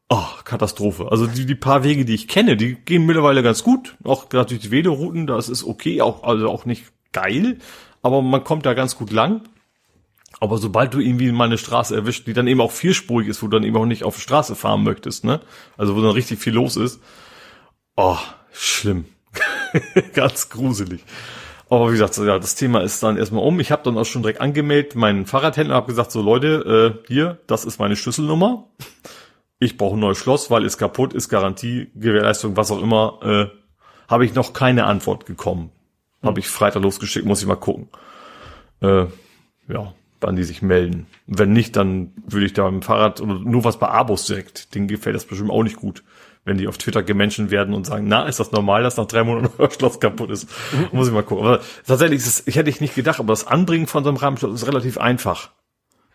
oh, 0.09 0.27
Katastrophe. 0.45 1.09
Also 1.11 1.27
die, 1.27 1.47
die 1.47 1.55
paar 1.55 1.85
Wege, 1.85 2.05
die 2.05 2.15
ich 2.15 2.29
kenne, 2.29 2.57
die 2.57 2.75
gehen 2.75 3.07
mittlerweile 3.07 3.43
ganz 3.43 3.63
gut, 3.63 3.97
auch 4.05 4.29
gerade 4.29 4.51
durch 4.51 4.61
die 4.61 4.71
Velorouten, 4.71 5.27
das 5.27 5.49
ist 5.49 5.65
okay, 5.65 6.03
auch 6.03 6.23
also 6.23 6.49
auch 6.49 6.65
nicht 6.65 6.85
geil, 7.13 7.59
aber 8.03 8.23
man 8.23 8.45
kommt 8.45 8.67
da 8.67 8.75
ganz 8.75 8.97
gut 8.97 9.11
lang. 9.11 9.43
Aber 10.39 10.59
sobald 10.59 10.93
du 10.93 11.01
irgendwie 11.01 11.33
mal 11.33 11.45
eine 11.45 11.57
Straße 11.57 11.95
erwischt, 11.95 12.27
die 12.27 12.35
dann 12.35 12.47
eben 12.47 12.61
auch 12.61 12.71
vierspurig 12.71 13.29
ist, 13.29 13.43
wo 13.43 13.47
du 13.47 13.57
dann 13.57 13.67
eben 13.67 13.77
auch 13.77 13.87
nicht 13.87 14.05
auf 14.05 14.17
der 14.17 14.21
Straße 14.21 14.55
fahren 14.55 14.83
möchtest, 14.83 15.25
ne? 15.25 15.41
Also 15.79 15.97
wo 15.97 16.03
dann 16.03 16.11
richtig 16.11 16.41
viel 16.41 16.53
los 16.53 16.77
ist. 16.77 17.01
Oh, 17.97 18.19
Schlimm. 18.53 19.07
Ganz 20.13 20.51
gruselig. 20.51 21.03
Aber 21.69 21.89
wie 21.89 21.93
gesagt, 21.93 22.17
ja, 22.19 22.39
das 22.39 22.55
Thema 22.55 22.81
ist 22.81 23.03
dann 23.03 23.17
erstmal 23.17 23.43
um. 23.45 23.59
Ich 23.61 23.73
habe 23.73 23.83
dann 23.83 23.99
auch 23.99 24.05
schon 24.05 24.23
direkt 24.23 24.41
angemeldet, 24.41 24.95
meinen 24.95 25.27
Fahrradhändler, 25.27 25.75
habe 25.75 25.89
gesagt, 25.89 26.13
so 26.13 26.23
Leute, 26.23 26.95
äh, 27.03 27.09
hier, 27.09 27.39
das 27.47 27.65
ist 27.65 27.79
meine 27.79 27.97
Schlüsselnummer. 27.97 28.65
Ich 29.59 29.77
brauche 29.77 29.97
ein 29.97 30.01
neues 30.01 30.19
Schloss, 30.19 30.51
weil 30.51 30.65
ist 30.65 30.79
kaputt, 30.79 31.15
ist 31.15 31.29
Garantie, 31.29 31.91
Gewährleistung, 31.95 32.57
was 32.57 32.71
auch 32.71 32.83
immer. 32.83 33.21
Äh, 33.23 33.47
habe 34.09 34.25
ich 34.25 34.35
noch 34.35 34.53
keine 34.53 34.85
Antwort 34.85 35.27
gekommen. 35.27 35.71
Hm. 36.21 36.29
Habe 36.29 36.41
ich 36.41 36.49
Freitag 36.49 36.83
losgeschickt, 36.83 37.27
muss 37.27 37.41
ich 37.41 37.49
mal 37.49 37.57
gucken. 37.57 37.89
Äh, 38.81 39.07
ja, 39.69 39.95
wann 40.21 40.37
die 40.37 40.45
sich 40.45 40.63
melden. 40.63 41.07
Wenn 41.27 41.53
nicht, 41.53 41.77
dann 41.77 42.13
würde 42.27 42.47
ich 42.47 42.53
da 42.53 42.71
mit 42.71 42.83
dem 42.83 42.87
Fahrrad 42.87 43.21
oder 43.21 43.39
nur 43.39 43.65
was 43.65 43.79
bei 43.79 43.89
Abos 43.89 44.27
direkt. 44.27 44.75
Denen 44.75 44.89
gefällt 44.89 45.17
das 45.17 45.25
bestimmt 45.25 45.51
auch 45.51 45.63
nicht 45.63 45.77
gut 45.77 46.03
wenn 46.47 46.57
die 46.57 46.69
auf 46.69 46.79
Twitter 46.79 47.03
gemenschen 47.03 47.51
werden 47.51 47.75
und 47.75 47.87
sagen, 47.87 48.07
na, 48.09 48.27
ist 48.27 48.41
das 48.41 48.53
normal, 48.53 48.85
dass 48.85 48.97
nach 48.97 49.07
drei 49.07 49.25
Monaten 49.25 49.53
euer 49.59 49.71
Schloss 49.71 50.01
kaputt 50.01 50.31
ist? 50.31 50.49
Mhm. 50.73 50.89
Muss 50.93 51.09
ich 51.09 51.13
mal 51.13 51.25
gucken. 51.25 51.45
Aber 51.45 51.61
tatsächlich 51.85 52.19
ist 52.21 52.27
es, 52.27 52.47
ich 52.47 52.57
hätte 52.57 52.71
ich 52.71 52.81
nicht 52.81 52.95
gedacht, 52.95 53.19
aber 53.19 53.33
das 53.33 53.47
Anbringen 53.47 53.89
von 53.89 54.05
so 54.05 54.09
einem 54.09 54.17
Rahmenschloss 54.17 54.55
ist 54.55 54.67
relativ 54.67 54.97
einfach. 54.97 55.51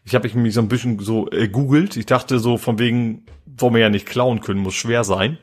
Ich 0.03 0.15
habe 0.15 0.27
mich 0.37 0.53
so 0.53 0.61
ein 0.61 0.67
bisschen 0.67 0.99
so 0.99 1.29
äh, 1.31 1.47
googelt. 1.47 1.95
Ich 1.95 2.05
dachte 2.05 2.39
so 2.39 2.57
von 2.57 2.79
wegen, 2.79 3.25
wo 3.45 3.71
wir 3.71 3.79
ja 3.79 3.89
nicht 3.89 4.05
klauen 4.05 4.41
können, 4.41 4.59
muss 4.59 4.73
schwer 4.73 5.03
sein. 5.03 5.37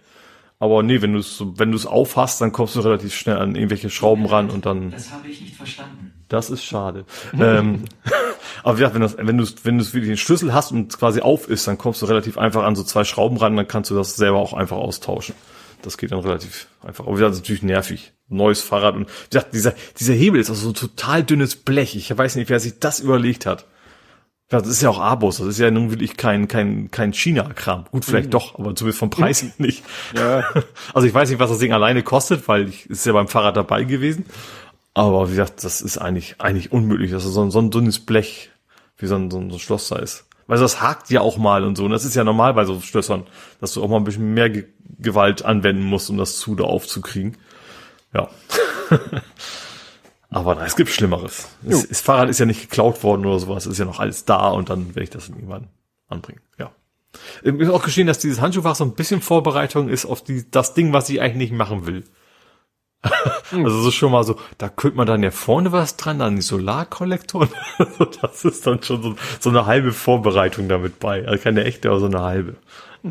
Aber 0.61 0.83
nee, 0.83 1.01
wenn 1.03 1.13
du 1.13 1.21
es 1.21 1.41
wenn 1.41 1.71
du 1.71 1.77
es 1.77 1.87
aufhast, 1.87 2.41
dann 2.41 2.51
kommst 2.51 2.75
du 2.75 2.81
relativ 2.81 3.15
schnell 3.15 3.37
an 3.37 3.55
irgendwelche 3.55 3.91
Schrauben 3.91 4.27
ran 4.27 4.51
und 4.51 4.67
dann. 4.67 4.91
Das 4.91 5.13
habe 5.13 5.29
ich 5.29 5.41
nicht 5.41 5.55
verstanden. 5.55 6.13
Das 6.29 6.51
ist 6.51 6.65
schade. 6.65 7.05
ähm, 7.39 7.85
aber 8.65 8.79
ja, 8.79 8.93
wenn, 8.93 9.01
das, 9.01 9.17
wenn 9.17 9.39
du 9.39 9.47
wenn 9.63 9.79
du 9.79 9.85
wirklich 9.85 10.11
den 10.11 10.17
Schlüssel 10.17 10.53
hast 10.53 10.73
und 10.73 10.99
quasi 10.99 11.21
auf 11.21 11.49
ist, 11.49 11.69
dann 11.69 11.79
kommst 11.79 12.03
du 12.03 12.07
relativ 12.07 12.37
einfach 12.39 12.65
an 12.65 12.75
so 12.75 12.83
zwei 12.83 13.05
Schrauben 13.05 13.37
ran, 13.37 13.57
dann 13.57 13.69
kannst 13.69 13.91
du 13.91 13.95
das 13.95 14.17
selber 14.17 14.39
auch 14.39 14.53
einfach 14.53 14.77
austauschen. 14.77 15.35
Das 15.83 15.97
geht 15.97 16.11
dann 16.11 16.19
relativ 16.19 16.67
einfach. 16.85 17.07
Aber 17.07 17.19
das 17.19 17.37
ist 17.37 17.43
natürlich 17.43 17.63
nervig. 17.63 18.13
Neues 18.29 18.61
Fahrrad 18.61 18.97
und 18.97 19.09
wie 19.09 19.31
gesagt, 19.31 19.55
dieser, 19.55 19.75
dieser 19.99 20.13
Hebel 20.13 20.41
ist 20.41 20.51
also 20.51 20.63
so 20.63 20.71
ein 20.71 20.75
total 20.75 21.23
dünnes 21.23 21.55
Blech. 21.55 21.95
Ich 21.95 22.17
weiß 22.17 22.35
nicht, 22.35 22.51
wer 22.51 22.61
sich 22.61 22.79
das 22.81 23.01
überlegt 23.01 23.47
hat. 23.47 23.65
Ja, 24.51 24.61
das 24.61 24.69
ist 24.69 24.81
ja 24.81 24.89
auch 24.89 24.99
Abos, 24.99 25.39
das 25.39 25.47
ist 25.47 25.59
ja 25.59 25.71
nun 25.71 25.91
wirklich 25.91 26.17
kein, 26.17 26.49
kein, 26.49 26.91
kein 26.91 27.13
China-Kram. 27.13 27.85
Gut, 27.91 28.07
vielleicht 28.07 28.29
mhm. 28.29 28.31
doch, 28.31 28.59
aber 28.59 28.75
zumindest 28.75 28.99
vom 28.99 29.11
Preis 29.11 29.45
nicht. 29.59 29.85
Ja. 30.17 30.43
Also 30.95 31.07
ich 31.07 31.13
weiß 31.13 31.29
nicht, 31.29 31.39
was 31.39 31.51
das 31.51 31.59
Ding 31.59 31.73
alleine 31.73 32.03
kostet, 32.03 32.49
weil 32.49 32.69
ich 32.69 32.89
ist 32.89 33.05
ja 33.05 33.13
beim 33.13 33.29
Fahrrad 33.29 33.57
dabei 33.57 33.85
gewesen. 33.85 34.25
Aber 34.95 35.29
wie 35.29 35.33
gesagt, 35.33 35.65
das 35.65 35.83
ist 35.83 35.99
eigentlich, 35.99 36.37
eigentlich 36.39 36.73
unmöglich, 36.73 37.11
dass 37.11 37.25
so 37.25 37.43
ein, 37.43 37.51
so 37.51 37.61
ein 37.61 37.71
dünnes 37.71 37.99
Blech 38.01 38.51
wie 38.97 39.07
so 39.07 39.17
ein, 39.17 39.31
so 39.31 39.39
ein 39.39 39.59
Schloss 39.59 39.89
da 39.89 39.97
ist. 39.97 40.25
Weil 40.47 40.59
das 40.59 40.81
hakt 40.81 41.11
ja 41.11 41.21
auch 41.21 41.37
mal 41.37 41.63
und 41.63 41.77
so. 41.77 41.85
Und 41.85 41.91
das 41.91 42.07
ist 42.07 42.17
ja 42.17 42.25
normal 42.25 42.55
bei 42.55 42.65
so 42.65 42.81
Schlössern, 42.81 43.27
dass 43.61 43.75
du 43.75 43.83
auch 43.83 43.89
mal 43.89 43.99
ein 43.99 44.05
bisschen 44.05 44.33
mehr 44.35 44.51
Ge 44.51 44.65
Gewalt 45.01 45.45
anwenden 45.45 45.85
musst, 45.85 46.11
um 46.11 46.17
das 46.17 46.39
zu 46.39 46.57
da 46.57 46.65
aufzukriegen. 46.65 47.37
Ja. 48.13 48.29
Aber 50.31 50.55
nein, 50.55 50.67
es 50.67 50.77
gibt 50.77 50.91
Schlimmeres. 50.91 51.49
Es, 51.67 51.89
das 51.89 52.01
Fahrrad 52.01 52.29
ist 52.29 52.39
ja 52.39 52.47
nicht 52.47 52.61
geklaut 52.61 53.03
worden 53.03 53.25
oder 53.25 53.39
sowas, 53.39 53.65
es 53.65 53.73
ist 53.73 53.79
ja 53.79 53.87
noch 53.87 53.99
alles 53.99 54.25
da 54.25 54.49
und 54.49 54.69
dann 54.69 54.89
werde 54.89 55.03
ich 55.03 55.11
das 55.11 55.29
irgendwann 55.29 55.69
anbringen. 56.09 56.41
Ja. 56.59 56.71
Ich 57.43 57.53
muss 57.53 57.71
auch 57.71 57.83
gestehen, 57.83 58.07
dass 58.07 58.19
dieses 58.19 58.41
Handschuhfach 58.41 58.75
so 58.75 58.85
ein 58.85 58.95
bisschen 58.95 59.23
Vorbereitung 59.23 59.89
ist 59.89 60.05
auf 60.05 60.23
die, 60.23 60.51
das 60.51 60.75
Ding, 60.75 60.93
was 60.93 61.09
ich 61.09 61.21
eigentlich 61.21 61.51
nicht 61.51 61.53
machen 61.53 61.87
will. 61.87 62.05
also 63.53 63.81
so 63.81 63.91
schon 63.91 64.13
mal 64.13 64.25
so, 64.25 64.39
da 64.59 64.69
könnte 64.69 64.97
man 64.97 65.07
dann 65.07 65.23
ja 65.23 65.31
vorne 65.31 65.73
was 65.73 65.97
dran, 65.97 66.19
dann 66.19 66.37
die 66.37 66.43
Solarkollektoren. 66.43 67.49
Also 67.79 68.05
das 68.05 68.45
ist 68.45 68.67
dann 68.67 68.83
schon 68.83 69.03
so, 69.03 69.17
so 69.41 69.51
eine 69.51 69.67
halbe 69.67 69.93
Vorbereitung 69.93 70.69
damit 70.69 70.99
bei. 70.99 71.27
Also 71.27 71.43
keine 71.43 71.65
echte, 71.65 71.89
aber 71.89 72.01
so 72.01 72.07
eine 72.07 72.21
halbe. 72.23 72.57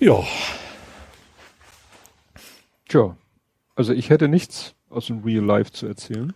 ja. 0.00 0.18
Tja. 2.88 3.16
Also 3.74 3.92
ich 3.92 4.10
hätte 4.10 4.28
nichts 4.28 4.74
aus 4.92 5.06
dem 5.06 5.22
Real 5.24 5.44
Life 5.44 5.72
zu 5.72 5.86
erzählen. 5.86 6.32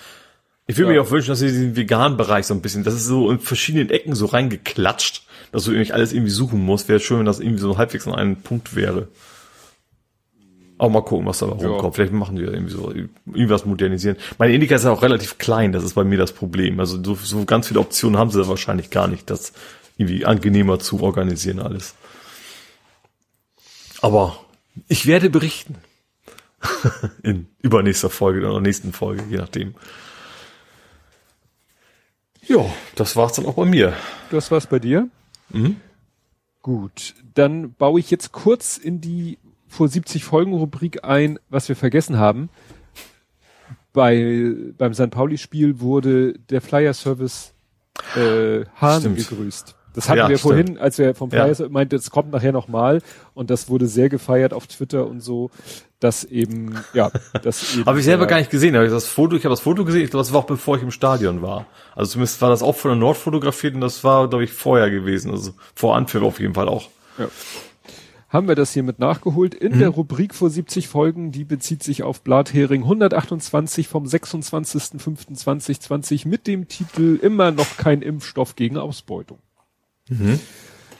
ich 0.67 0.77
würde 0.77 0.95
ja. 0.95 1.01
mir 1.01 1.07
auch 1.07 1.11
wünschen, 1.11 1.29
dass 1.29 1.39
sie 1.39 1.47
diesen 1.47 1.77
veganen 1.77 2.17
Bereich 2.17 2.47
so 2.47 2.55
ein 2.55 2.61
bisschen, 2.61 2.83
das 2.83 2.95
ist 2.95 3.07
so 3.07 3.31
in 3.31 3.39
verschiedenen 3.39 3.91
Ecken 3.91 4.15
so 4.15 4.27
reingeklatscht, 4.27 5.27
dass 5.53 5.65
du 5.65 5.73
irgendwie 5.73 5.93
alles 5.93 6.13
irgendwie 6.13 6.31
suchen 6.31 6.61
musst. 6.61 6.89
Wäre 6.89 6.99
schön, 6.99 7.21
wenn 7.21 7.27
das 7.27 7.41
irgendwie 7.41 7.61
so 7.61 7.79
halbwegs 7.79 8.07
an 8.09 8.15
einem 8.15 8.37
Punkt 8.37 8.75
wäre. 8.75 9.09
Auch 10.79 10.91
mal 10.91 11.03
gucken, 11.03 11.25
was 11.25 11.39
da 11.39 11.47
rumkommt. 11.47 11.83
Ja. 11.83 11.91
Vielleicht 11.93 12.13
machen 12.13 12.37
die 12.37 12.43
ja 12.43 12.51
irgendwie 12.51 12.73
so 12.73 12.93
irgendwas 12.93 13.65
modernisieren. 13.65 14.17
Meine 14.39 14.53
Indica 14.53 14.75
ist 14.75 14.85
ja 14.85 14.91
auch 14.91 15.03
relativ 15.03 15.39
klein, 15.39 15.73
das 15.73 15.85
ist 15.85 15.95
bei 15.95 16.05
mir 16.05 16.19
das 16.19 16.33
Problem. 16.33 16.81
Also 16.81 17.03
so, 17.03 17.15
so 17.15 17.45
ganz 17.45 17.69
viele 17.69 17.81
Optionen 17.81 18.19
haben 18.19 18.31
sie 18.31 18.39
da 18.39 18.49
wahrscheinlich 18.49 18.91
gar 18.91 19.09
nicht, 19.09 19.31
das 19.31 19.53
irgendwie 19.97 20.27
angenehmer 20.27 20.79
zu 20.79 21.01
organisieren 21.01 21.61
alles. 21.61 21.95
Aber 24.03 24.39
ich 24.89 25.07
werde 25.07 25.31
berichten. 25.31 25.77
in 27.23 27.47
übernächster 27.63 28.11
Folge 28.11 28.47
oder 28.47 28.61
nächsten 28.61 28.93
Folge, 28.93 29.25
je 29.31 29.37
nachdem. 29.37 29.75
Ja, 32.47 32.65
das 32.95 33.17
war's 33.17 33.35
dann 33.35 33.47
auch 33.47 33.55
bei 33.55 33.65
mir. 33.65 33.93
Das 34.31 34.51
war's 34.51 34.67
bei 34.67 34.79
dir? 34.79 35.09
Mhm. 35.51 35.77
Gut, 36.63 37.15
dann 37.35 37.75
baue 37.75 38.01
ich 38.01 38.11
jetzt 38.11 38.33
kurz 38.33 38.77
in 38.77 39.01
die 39.01 39.39
vor 39.69 39.89
70 39.89 40.25
Folgen 40.25 40.53
Rubrik 40.55 41.05
ein, 41.05 41.39
was 41.49 41.69
wir 41.69 41.77
vergessen 41.77 42.19
haben. 42.19 42.49
bei 43.93 44.55
beim 44.77 44.95
St. 44.95 45.11
Pauli-Spiel 45.11 45.81
wurde 45.81 46.35
der 46.51 46.61
Flyer-Service 46.61 47.55
äh, 48.15 48.65
Hahn 48.77 49.01
Stimmt. 49.01 49.17
gegrüßt. 49.19 49.75
Das 49.97 50.11
hatten 50.11 50.19
ja, 50.19 50.29
wir 50.29 50.39
vorhin, 50.39 50.67
stimmt. 50.67 50.81
als 50.81 50.99
wir 50.99 51.15
vom 51.15 51.31
Flyer 51.31 51.59
ja. 51.59 51.69
meinte, 51.71 51.97
es 51.97 52.11
kommt 52.11 52.31
nachher 52.31 52.53
nochmal 52.53 53.01
und 53.33 53.49
das 53.49 53.71
wurde 53.71 53.87
sehr 53.87 54.11
gefeiert 54.11 54.53
auf 54.53 54.67
Twitter 54.67 55.07
und 55.07 55.21
so, 55.21 55.51
dass 56.01 56.23
eben, 56.23 56.77
ja, 56.93 57.11
das 57.43 57.75
eben. 57.75 57.87
Habe 57.87 57.99
ich 57.99 58.05
selber 58.05 58.27
gar 58.27 58.37
nicht 58.37 58.51
gesehen, 58.51 58.75
habe 58.75 58.85
ich 58.85 58.93
das 58.93 59.09
Foto, 59.09 59.37
ich 59.37 59.45
habe 59.45 59.55
das 59.55 59.61
Foto 59.61 59.87
gesehen, 59.87 60.03
ich 60.03 60.11
glaube, 60.11 60.21
das 60.21 60.35
war 60.35 60.41
auch 60.41 60.47
bevor 60.47 60.77
ich 60.77 60.83
im 60.83 60.91
Stadion 60.91 61.41
war. 61.41 61.65
Also 61.95 62.13
zumindest 62.13 62.43
war 62.43 62.51
das 62.51 62.63
auch 62.63 62.77
von 62.77 62.91
der 62.91 62.99
Nord 62.99 63.17
fotografiert 63.17 63.75
und 63.75 63.81
das 63.81 64.05
war, 64.05 64.29
glaube 64.29 64.45
ich, 64.45 64.53
vorher 64.53 64.91
gewesen, 64.91 65.31
also 65.31 65.53
vor 65.75 65.97
Anpfiff 65.97 66.23
auf 66.23 66.41
jeden 66.41 66.53
Fall 66.53 66.69
auch. 66.69 66.91
Ja 67.19 67.29
haben 68.29 68.49
wir 68.49 68.55
das 68.55 68.73
hiermit 68.73 68.99
nachgeholt. 68.99 69.55
In 69.55 69.77
mhm. 69.77 69.79
der 69.79 69.89
Rubrik 69.89 70.35
vor 70.35 70.51
70 70.51 70.89
Folgen, 70.89 71.33
die 71.33 71.45
bezieht 71.45 71.83
sich 71.83 72.03
auf 72.03 72.21
Blathering 72.23 72.83
128 72.83 73.89
vom 73.89 74.05
26.05.2020 74.05 76.29
mit 76.29 76.47
dem 76.47 76.69
Titel 76.69 77.19
Immer 77.23 77.51
noch 77.51 77.79
kein 77.79 78.03
Impfstoff 78.03 78.55
gegen 78.57 78.77
Ausbeutung. 78.77 79.39
Mhm. 80.09 80.41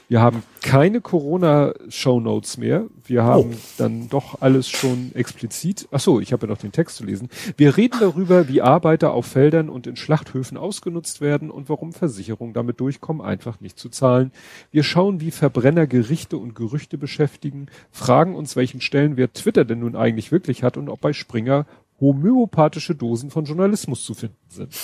Wir 0.09 0.21
haben 0.21 0.41
keine 0.61 1.01
Corona-Shownotes 1.01 2.57
mehr. 2.57 2.85
Wir 3.05 3.23
haben 3.23 3.51
oh. 3.51 3.57
dann 3.77 4.07
doch 4.07 4.41
alles 4.41 4.69
schon 4.69 5.11
explizit. 5.13 5.89
Ach 5.91 5.99
so, 5.99 6.21
ich 6.21 6.31
habe 6.31 6.47
ja 6.47 6.53
noch 6.53 6.59
den 6.59 6.71
Text 6.71 6.95
zu 6.95 7.05
lesen. 7.05 7.27
Wir 7.57 7.75
reden 7.75 7.97
darüber, 7.99 8.47
wie 8.47 8.61
Arbeiter 8.61 9.11
auf 9.11 9.25
Feldern 9.25 9.67
und 9.67 9.85
in 9.85 9.97
Schlachthöfen 9.97 10.55
ausgenutzt 10.55 11.19
werden 11.19 11.51
und 11.51 11.67
warum 11.67 11.91
Versicherungen 11.91 12.53
damit 12.53 12.79
durchkommen, 12.79 13.21
einfach 13.21 13.59
nicht 13.59 13.77
zu 13.77 13.89
zahlen. 13.89 14.31
Wir 14.71 14.83
schauen, 14.83 15.19
wie 15.19 15.31
Verbrenner 15.31 15.87
Gerichte 15.87 16.37
und 16.37 16.55
Gerüchte 16.55 16.97
beschäftigen, 16.97 17.65
fragen 17.91 18.33
uns, 18.33 18.55
welchen 18.55 18.79
Stellenwert 18.79 19.33
Twitter 19.33 19.65
denn 19.65 19.79
nun 19.79 19.97
eigentlich 19.97 20.31
wirklich 20.31 20.63
hat 20.63 20.77
und 20.77 20.87
ob 20.87 21.01
bei 21.01 21.11
Springer 21.11 21.65
homöopathische 21.99 22.95
Dosen 22.95 23.31
von 23.31 23.45
Journalismus 23.45 24.03
zu 24.03 24.13
finden 24.13 24.35
sind. 24.49 24.75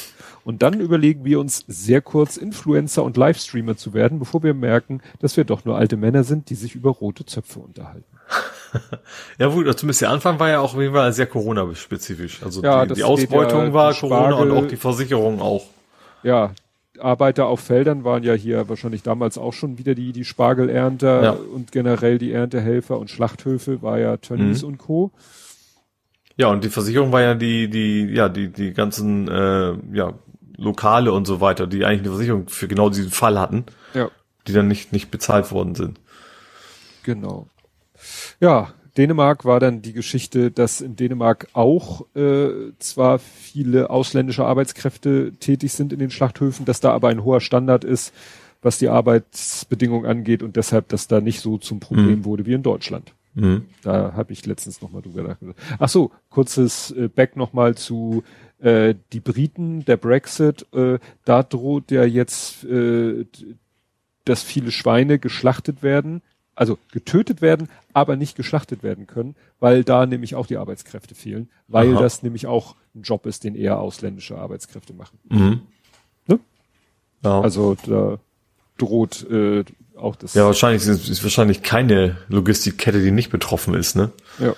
Und 0.43 0.63
dann 0.63 0.79
überlegen 0.79 1.25
wir 1.25 1.39
uns 1.39 1.63
sehr 1.67 2.01
kurz 2.01 2.37
Influencer 2.37 3.03
und 3.03 3.17
Livestreamer 3.17 3.77
zu 3.77 3.93
werden, 3.93 4.19
bevor 4.19 4.43
wir 4.43 4.53
merken, 4.53 5.01
dass 5.19 5.37
wir 5.37 5.43
doch 5.43 5.63
nur 5.65 5.77
alte 5.77 5.95
Männer 5.95 6.23
sind, 6.23 6.49
die 6.49 6.55
sich 6.55 6.75
über 6.75 6.89
rote 6.89 7.25
Zöpfe 7.25 7.59
unterhalten. 7.59 8.05
ja 9.37 9.47
gut, 9.47 9.65
zumindest 9.77 10.01
der 10.01 10.09
Anfang 10.09 10.39
war 10.39 10.49
ja 10.49 10.59
auch 10.59 10.73
auf 10.73 10.81
jeden 10.81 10.93
Fall 10.93 11.13
sehr 11.13 11.27
Corona-spezifisch. 11.27 12.41
Also 12.43 12.63
ja, 12.63 12.85
die, 12.85 12.95
die 12.95 13.03
Ausbeutung 13.03 13.65
ja, 13.65 13.73
war 13.73 13.93
Corona 13.93 14.35
und 14.35 14.51
auch 14.51 14.67
die 14.67 14.77
Versicherung 14.77 15.39
auch. 15.39 15.65
Ja, 16.23 16.51
Arbeiter 16.99 17.47
auf 17.47 17.59
Feldern 17.59 18.03
waren 18.03 18.23
ja 18.23 18.33
hier 18.33 18.69
wahrscheinlich 18.69 19.03
damals 19.03 19.37
auch 19.37 19.53
schon 19.53 19.77
wieder 19.77 19.95
die, 19.95 20.13
die 20.13 20.25
Spargelernter 20.25 21.23
ja. 21.23 21.31
und 21.31 21.71
generell 21.71 22.17
die 22.17 22.31
Erntehelfer 22.31 22.97
und 22.99 23.09
Schlachthöfe 23.09 23.81
war 23.81 23.99
ja 23.99 24.17
Tönnies 24.17 24.61
mhm. 24.61 24.69
und 24.69 24.77
Co. 24.77 25.11
Ja, 26.37 26.47
und 26.47 26.63
die 26.63 26.69
Versicherung 26.69 27.11
war 27.11 27.21
ja 27.21 27.35
die, 27.35 27.69
die, 27.69 28.05
ja, 28.05 28.29
die, 28.29 28.49
die 28.49 28.73
ganzen, 28.73 29.27
äh, 29.27 29.73
ja, 29.93 30.13
Lokale 30.57 31.11
und 31.11 31.25
so 31.25 31.41
weiter, 31.41 31.67
die 31.67 31.85
eigentlich 31.85 32.01
eine 32.01 32.09
Versicherung 32.09 32.47
für 32.47 32.67
genau 32.67 32.89
diesen 32.89 33.11
Fall 33.11 33.39
hatten. 33.39 33.65
Ja. 33.93 34.09
Die 34.47 34.53
dann 34.53 34.67
nicht, 34.67 34.91
nicht 34.91 35.11
bezahlt 35.11 35.51
worden 35.51 35.75
sind. 35.75 35.99
Genau. 37.03 37.47
Ja, 38.39 38.73
Dänemark 38.97 39.45
war 39.45 39.59
dann 39.59 39.81
die 39.81 39.93
Geschichte, 39.93 40.51
dass 40.51 40.81
in 40.81 40.95
Dänemark 40.95 41.47
auch 41.53 42.05
äh, 42.15 42.49
zwar 42.79 43.19
viele 43.19 43.89
ausländische 43.89 44.45
Arbeitskräfte 44.45 45.33
tätig 45.39 45.73
sind 45.73 45.93
in 45.93 45.99
den 45.99 46.11
Schlachthöfen, 46.11 46.65
dass 46.65 46.79
da 46.79 46.91
aber 46.91 47.09
ein 47.09 47.23
hoher 47.23 47.41
Standard 47.41 47.83
ist, 47.83 48.13
was 48.61 48.77
die 48.77 48.89
Arbeitsbedingungen 48.89 50.05
angeht 50.05 50.43
und 50.43 50.55
deshalb, 50.55 50.89
dass 50.89 51.07
da 51.07 51.21
nicht 51.21 51.41
so 51.41 51.57
zum 51.57 51.79
Problem 51.79 52.19
mhm. 52.19 52.25
wurde 52.25 52.45
wie 52.45 52.53
in 52.53 52.63
Deutschland. 52.63 53.13
Mhm. 53.35 53.65
Da 53.81 54.13
habe 54.13 54.33
ich 54.33 54.45
letztens 54.45 54.81
nochmal 54.81 55.01
drüber 55.01 55.23
nachgedacht. 55.23 55.57
Ach 55.79 55.89
so, 55.89 56.11
kurzes 56.29 56.91
äh, 56.91 57.07
Back 57.07 57.35
nochmal 57.35 57.75
zu 57.75 58.23
äh, 58.59 58.95
die 59.11 59.19
Briten, 59.19 59.85
der 59.85 59.97
Brexit. 59.97 60.65
Äh, 60.73 60.99
da 61.25 61.43
droht 61.43 61.91
ja 61.91 62.03
jetzt, 62.03 62.63
äh, 62.63 63.25
dass 64.25 64.43
viele 64.43 64.71
Schweine 64.71 65.19
geschlachtet 65.19 65.83
werden, 65.83 66.21
also 66.55 66.77
getötet 66.91 67.41
werden, 67.41 67.69
aber 67.93 68.15
nicht 68.15 68.35
geschlachtet 68.35 68.83
werden 68.83 69.07
können, 69.07 69.35
weil 69.59 69.83
da 69.83 70.05
nämlich 70.05 70.35
auch 70.35 70.47
die 70.47 70.57
Arbeitskräfte 70.57 71.15
fehlen, 71.15 71.49
weil 71.67 71.93
Aha. 71.93 72.01
das 72.01 72.23
nämlich 72.23 72.47
auch 72.47 72.75
ein 72.95 73.01
Job 73.01 73.25
ist, 73.25 73.43
den 73.43 73.55
eher 73.55 73.79
ausländische 73.79 74.37
Arbeitskräfte 74.37 74.93
machen. 74.93 75.17
Mhm. 75.29 75.61
Ne? 76.27 76.39
Ja. 77.23 77.41
Also 77.41 77.75
da 77.85 78.19
droht 78.77 79.29
äh, 79.29 79.63
auch 80.03 80.15
das. 80.15 80.33
Ja, 80.33 80.45
wahrscheinlich 80.45 80.85
ist, 80.85 81.09
ist 81.09 81.23
wahrscheinlich 81.23 81.61
keine 81.61 82.17
Logistikkette, 82.27 83.01
die 83.01 83.11
nicht 83.11 83.29
betroffen 83.29 83.73
ist, 83.73 83.95
ne? 83.95 84.11
Ja. 84.39 84.55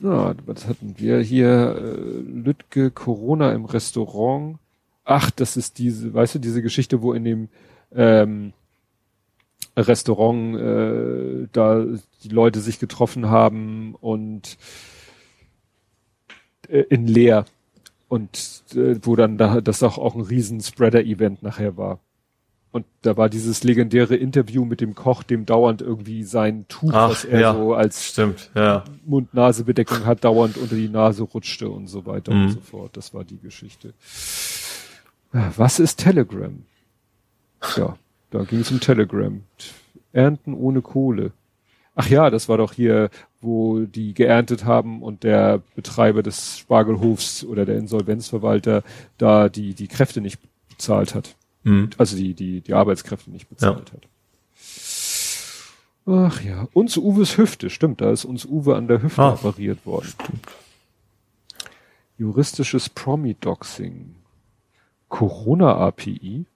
Ja, 0.00 0.34
was 0.46 0.66
hatten 0.66 0.94
wir 0.96 1.20
hier? 1.20 1.76
Äh, 1.76 2.20
Lütke, 2.20 2.90
Corona 2.90 3.52
im 3.52 3.64
Restaurant. 3.64 4.58
Ach, 5.04 5.30
das 5.30 5.56
ist 5.56 5.78
diese, 5.78 6.14
weißt 6.14 6.36
du, 6.36 6.38
diese 6.38 6.62
Geschichte, 6.62 7.02
wo 7.02 7.12
in 7.12 7.24
dem 7.24 7.48
ähm, 7.92 8.52
Restaurant 9.76 10.56
äh, 10.56 11.48
da 11.52 11.84
die 12.22 12.28
Leute 12.28 12.60
sich 12.60 12.78
getroffen 12.78 13.28
haben 13.28 13.94
und 13.96 14.56
äh, 16.68 16.84
in 16.90 17.06
Leer 17.06 17.44
und 18.08 18.62
äh, 18.74 18.96
wo 19.02 19.16
dann 19.16 19.38
da 19.38 19.60
das 19.60 19.82
auch, 19.82 19.98
auch 19.98 20.14
ein 20.14 20.20
riesen 20.20 20.60
Spreader-Event 20.60 21.42
nachher 21.42 21.76
war. 21.76 22.00
Und 22.70 22.84
da 23.02 23.16
war 23.16 23.30
dieses 23.30 23.64
legendäre 23.64 24.14
Interview 24.14 24.64
mit 24.64 24.80
dem 24.80 24.94
Koch, 24.94 25.22
dem 25.22 25.46
dauernd 25.46 25.80
irgendwie 25.80 26.22
sein 26.22 26.66
Tuch, 26.68 26.92
Ach, 26.92 27.10
was 27.10 27.24
er 27.24 27.40
ja, 27.40 27.54
so 27.54 27.74
als 27.74 28.04
stimmt, 28.04 28.50
ja. 28.54 28.84
Mund-Nase-Bedeckung 29.06 30.04
hat, 30.04 30.24
dauernd 30.24 30.58
unter 30.58 30.76
die 30.76 30.88
Nase 30.88 31.22
rutschte 31.22 31.70
und 31.70 31.86
so 31.86 32.04
weiter 32.04 32.34
mhm. 32.34 32.42
und 32.42 32.50
so 32.50 32.60
fort. 32.60 32.96
Das 32.96 33.14
war 33.14 33.24
die 33.24 33.38
Geschichte. 33.38 33.94
Was 35.32 35.78
ist 35.78 35.96
Telegram? 35.96 36.62
Ja, 37.76 37.96
da 38.30 38.42
ging 38.44 38.60
es 38.60 38.70
um 38.70 38.80
Telegram. 38.80 39.42
Ernten 40.12 40.54
ohne 40.54 40.82
Kohle. 40.82 41.32
Ach 41.94 42.08
ja, 42.08 42.30
das 42.30 42.48
war 42.48 42.58
doch 42.58 42.74
hier, 42.74 43.10
wo 43.40 43.80
die 43.80 44.14
geerntet 44.14 44.64
haben 44.64 45.02
und 45.02 45.24
der 45.24 45.62
Betreiber 45.74 46.22
des 46.22 46.58
Spargelhofs 46.58 47.44
oder 47.44 47.64
der 47.64 47.76
Insolvenzverwalter 47.76 48.84
da 49.16 49.48
die, 49.48 49.74
die 49.74 49.88
Kräfte 49.88 50.20
nicht 50.20 50.38
bezahlt 50.68 51.14
hat. 51.14 51.34
Mhm. 51.68 51.90
Also 51.98 52.16
die, 52.16 52.34
die, 52.34 52.60
die 52.60 52.74
Arbeitskräfte 52.74 53.30
nicht 53.30 53.48
bezahlt 53.48 53.90
ja. 53.90 53.94
hat. 53.94 54.08
Ach 56.06 56.42
ja, 56.42 56.66
uns 56.72 56.96
Uwes 56.96 57.36
Hüfte, 57.36 57.68
stimmt, 57.68 58.00
da 58.00 58.10
ist 58.10 58.24
uns 58.24 58.46
Uwe 58.46 58.76
an 58.76 58.88
der 58.88 59.02
Hüfte 59.02 59.20
ah, 59.20 59.34
operiert 59.34 59.84
worden. 59.84 60.08
Stimmt. 60.08 60.46
Juristisches 62.16 62.88
Promi-Doxing. 62.88 64.14
Corona-API? 65.08 66.46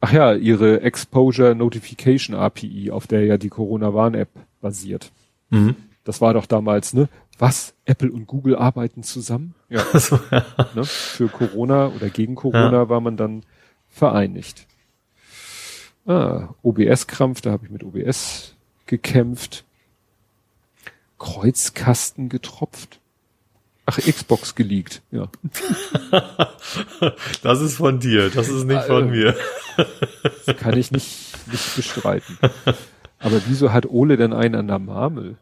Ach 0.00 0.12
ja, 0.12 0.34
ihre 0.34 0.82
Exposure 0.82 1.56
Notification 1.56 2.36
API, 2.36 2.92
auf 2.92 3.08
der 3.08 3.24
ja 3.24 3.36
die 3.36 3.48
Corona-Warn-App 3.48 4.30
basiert. 4.60 5.10
Mhm. 5.50 5.74
Das 6.04 6.20
war 6.20 6.34
doch 6.34 6.46
damals, 6.46 6.94
ne? 6.94 7.08
Was? 7.38 7.74
Apple 7.84 8.12
und 8.12 8.26
Google 8.26 8.54
arbeiten 8.54 9.02
zusammen? 9.02 9.54
Ja. 9.68 9.82
Also, 9.92 10.20
ja. 10.30 10.44
Ne? 10.74 10.84
Für 10.84 11.28
Corona 11.28 11.88
oder 11.88 12.10
gegen 12.10 12.36
Corona 12.36 12.72
ja. 12.72 12.88
war 12.88 13.00
man 13.00 13.16
dann 13.16 13.42
vereinigt. 13.94 14.66
Ah, 16.06 16.48
OBS-Krampf, 16.62 17.40
da 17.40 17.52
habe 17.52 17.64
ich 17.64 17.70
mit 17.70 17.84
OBS 17.84 18.54
gekämpft. 18.86 19.64
Kreuzkasten 21.18 22.28
getropft. 22.28 23.00
Ach, 23.86 23.98
Xbox 23.98 24.54
geleakt, 24.54 25.02
ja. 25.10 25.28
das 27.42 27.60
ist 27.60 27.76
von 27.76 28.00
dir, 28.00 28.30
das 28.30 28.48
ist 28.48 28.64
nicht 28.64 28.84
von 28.84 29.10
mir. 29.10 29.36
Das 30.46 30.56
kann 30.56 30.76
ich 30.76 30.90
nicht, 30.90 31.36
nicht 31.50 31.76
bestreiten. 31.76 32.38
Aber 33.18 33.42
wieso 33.46 33.72
hat 33.72 33.86
Ole 33.86 34.16
denn 34.16 34.32
einen 34.32 34.54
an 34.54 34.68
der 34.68 34.78
Marmel? 34.78 35.36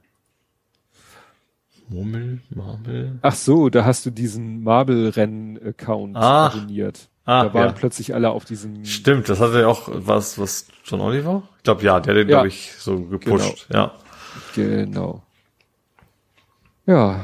Murmel, 1.89 2.41
Marmel. 2.51 3.19
Ach 3.23 3.35
so, 3.35 3.69
da 3.69 3.85
hast 3.85 4.07
du 4.07 4.11
diesen 4.11 4.63
Marble-Rennen-Account 4.63 6.17
ah, 6.17 6.47
abonniert. 6.47 7.09
Ah, 7.25 7.45
da 7.45 7.55
waren 7.55 7.67
ja. 7.67 7.73
plötzlich 7.73 8.15
alle 8.15 8.31
auf 8.31 8.45
diesem. 8.45 8.85
Stimmt, 8.85 9.29
das 9.29 9.39
hatte 9.41 9.61
ja 9.61 9.69
auch 9.69 9.89
was, 9.93 10.39
was 10.39 10.67
John 10.85 11.01
Oliver? 11.01 11.43
Ich 11.59 11.63
glaube, 11.63 11.83
ja, 11.83 12.01
der 12.01 12.15
hat 12.15 12.19
den, 12.19 12.29
ja. 12.29 12.37
glaube 12.37 12.49
ich, 12.49 12.73
so 12.79 13.01
gepusht, 13.03 13.69
genau. 13.69 13.81
ja. 13.81 13.95
Genau. 14.55 15.23
Ja, 16.87 17.21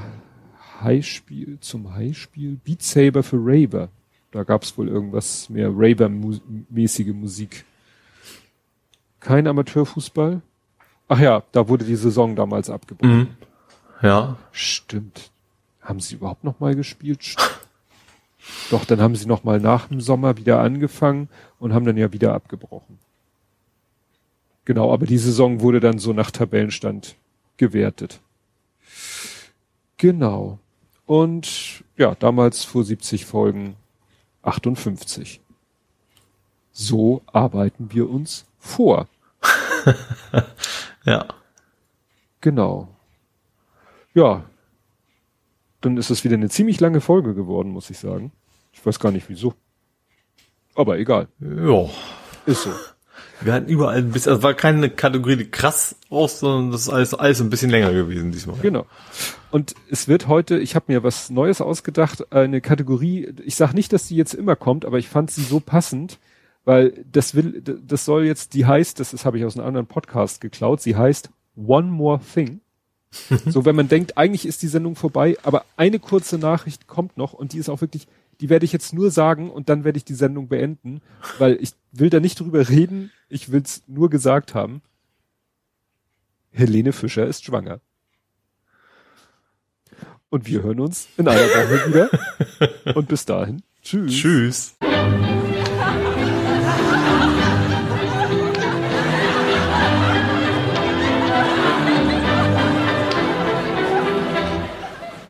Highspiel 0.81 1.59
zum 1.61 1.95
Highspiel. 1.95 2.59
Beat 2.65 2.83
Saber 2.83 3.23
für 3.23 3.39
Raver. 3.39 3.89
Da 4.31 4.45
gab's 4.45 4.77
wohl 4.79 4.89
irgendwas 4.89 5.49
mehr 5.49 5.71
Raver-mäßige 5.73 7.13
Musik. 7.15 7.65
Kein 9.21 9.47
Amateurfußball? 9.47 10.43
Ach 11.09 11.19
ja, 11.19 11.43
da 11.53 11.69
wurde 11.69 11.85
die 11.85 11.97
Saison 11.97 12.37
damals 12.37 12.71
abgebrochen. 12.71 13.19
Mhm. 13.19 13.29
Ja. 14.03 14.37
Stimmt. 14.53 15.31
Haben 15.81 16.01
sie 16.01 16.17
überhaupt 16.17 16.45
noch 16.45 16.61
mal 16.61 16.75
gespielt? 16.75 17.37
Doch, 18.71 18.85
dann 18.85 19.01
haben 19.01 19.17
sie 19.17 19.27
noch 19.27 19.45
mal 19.45 19.61
nach 19.61 19.89
dem 19.89 20.01
Sommer 20.01 20.37
wieder 20.37 20.61
angefangen 20.61 21.29
und 21.59 21.73
haben 21.73 21.85
dann 21.85 21.97
ja 21.97 22.13
wieder 22.13 22.35
abgebrochen. 22.35 22.99
Genau, 24.65 24.93
aber 24.93 25.07
die 25.07 25.19
Saison 25.19 25.61
wurde 25.61 25.81
dann 25.81 25.99
so 25.99 26.13
nach 26.13 26.31
Tabellenstand 26.31 27.17
gewertet. 27.57 28.21
Genau. 29.97 30.59
Und 31.07 31.85
ja, 31.97 32.15
damals 32.15 32.65
vor 32.65 32.85
70 32.85 33.25
Folgen 33.25 33.77
58. 34.43 35.41
So 36.73 37.23
arbeiten 37.27 37.93
wir 37.93 38.11
uns 38.11 38.45
vor. 38.59 39.09
ja. 41.05 41.27
Genau. 42.41 42.89
Ja. 44.15 44.45
Dann 45.81 45.97
ist 45.97 46.11
es 46.11 46.25
wieder 46.25 46.35
eine 46.35 46.51
ziemlich 46.51 46.79
lange 46.79 47.01
Folge 47.01 47.35
geworden, 47.35 47.71
muss 47.71 47.89
ich 47.89 47.99
sagen. 47.99 48.33
Ich 48.79 48.87
weiß 48.87 49.01
gar 49.01 49.11
nicht 49.11 49.29
wieso. 49.29 49.55
Aber 50.75 50.99
egal. 50.99 51.29
Ja. 51.41 51.89
Ist 52.47 52.63
so. 52.63 52.71
Wir 53.41 53.53
hatten 53.53 53.69
überall 53.69 53.99
ein 53.99 54.11
bisschen, 54.11 54.33
also 54.33 54.43
war 54.43 54.55
keine 54.55 54.91
Kategorie, 54.91 55.37
die 55.37 55.51
krass 55.51 55.97
aus, 56.11 56.41
sondern 56.41 56.73
das 56.73 56.83
ist 56.83 56.89
alles, 56.89 57.15
alles 57.15 57.41
ein 57.41 57.51
bisschen 57.51 57.71
länger 57.71 57.93
gewesen 57.93 58.33
diesmal. 58.33 58.57
Genau. 58.63 58.87
Und 59.51 59.75
es 59.91 60.09
wird 60.09 60.29
heute, 60.29 60.59
ich 60.59 60.75
habe 60.75 60.87
mir 60.89 61.03
was 61.03 61.31
Neues 61.31 61.61
ausgedacht, 61.61 62.33
eine 62.33 62.61
Kategorie, 62.61 63.33
ich 63.45 63.57
sage 63.57 63.75
nicht, 63.75 63.93
dass 63.93 64.09
die 64.09 64.17
jetzt 64.17 64.35
immer 64.35 64.57
kommt, 64.57 64.85
aber 64.85 64.99
ich 64.99 65.09
fand 65.09 65.31
sie 65.31 65.43
so 65.43 65.61
passend, 65.61 66.19
weil 66.65 67.05
das 67.11 67.35
will, 67.35 67.63
das 67.63 68.05
soll 68.05 68.25
jetzt, 68.25 68.55
die 68.55 68.67
heißt, 68.67 68.99
das, 68.99 69.13
das 69.13 69.25
habe 69.25 69.39
ich 69.39 69.45
aus 69.45 69.57
einem 69.57 69.67
anderen 69.67 69.87
Podcast 69.87 70.41
geklaut, 70.41 70.81
sie 70.81 70.97
heißt 70.97 71.31
One 71.57 71.89
More 71.89 72.21
Thing. 72.35 72.61
so, 73.47 73.65
wenn 73.65 73.77
man 73.77 73.89
denkt, 73.89 74.19
eigentlich 74.19 74.47
ist 74.47 74.63
die 74.63 74.69
Sendung 74.69 74.95
vorbei, 74.95 75.37
aber 75.43 75.65
eine 75.77 75.99
kurze 75.99 76.39
Nachricht 76.39 76.87
kommt 76.87 77.17
noch 77.17 77.33
und 77.33 77.53
die 77.53 77.59
ist 77.59 77.69
auch 77.69 77.81
wirklich, 77.81 78.07
die 78.41 78.49
werde 78.49 78.65
ich 78.65 78.73
jetzt 78.73 78.93
nur 78.93 79.11
sagen 79.11 79.51
und 79.51 79.69
dann 79.69 79.85
werde 79.85 79.97
ich 79.97 80.05
die 80.05 80.15
Sendung 80.15 80.49
beenden, 80.49 81.01
weil 81.39 81.59
ich 81.61 81.73
will 81.93 82.11
da 82.11 82.21
nicht 82.21 82.39
drüber 82.41 82.69
reden, 82.69 83.11
ich 83.29 83.51
will 83.51 83.63
es 83.63 83.83
nur 83.87 84.11
gesagt 84.11 84.55
haben. 84.55 84.83
Helene 86.51 86.93
Fischer 86.93 87.27
ist 87.27 87.45
schwanger. 87.45 87.81
Und 90.31 90.47
wir 90.47 90.63
hören 90.63 90.81
uns 90.81 91.09
in 91.17 91.27
einer 91.27 91.41
Woche 91.41 91.89
wieder. 91.89 92.95
Und 92.95 93.09
bis 93.09 93.25
dahin. 93.25 93.63
Tschüss. 93.83 94.13
Tschüss. 94.13 94.77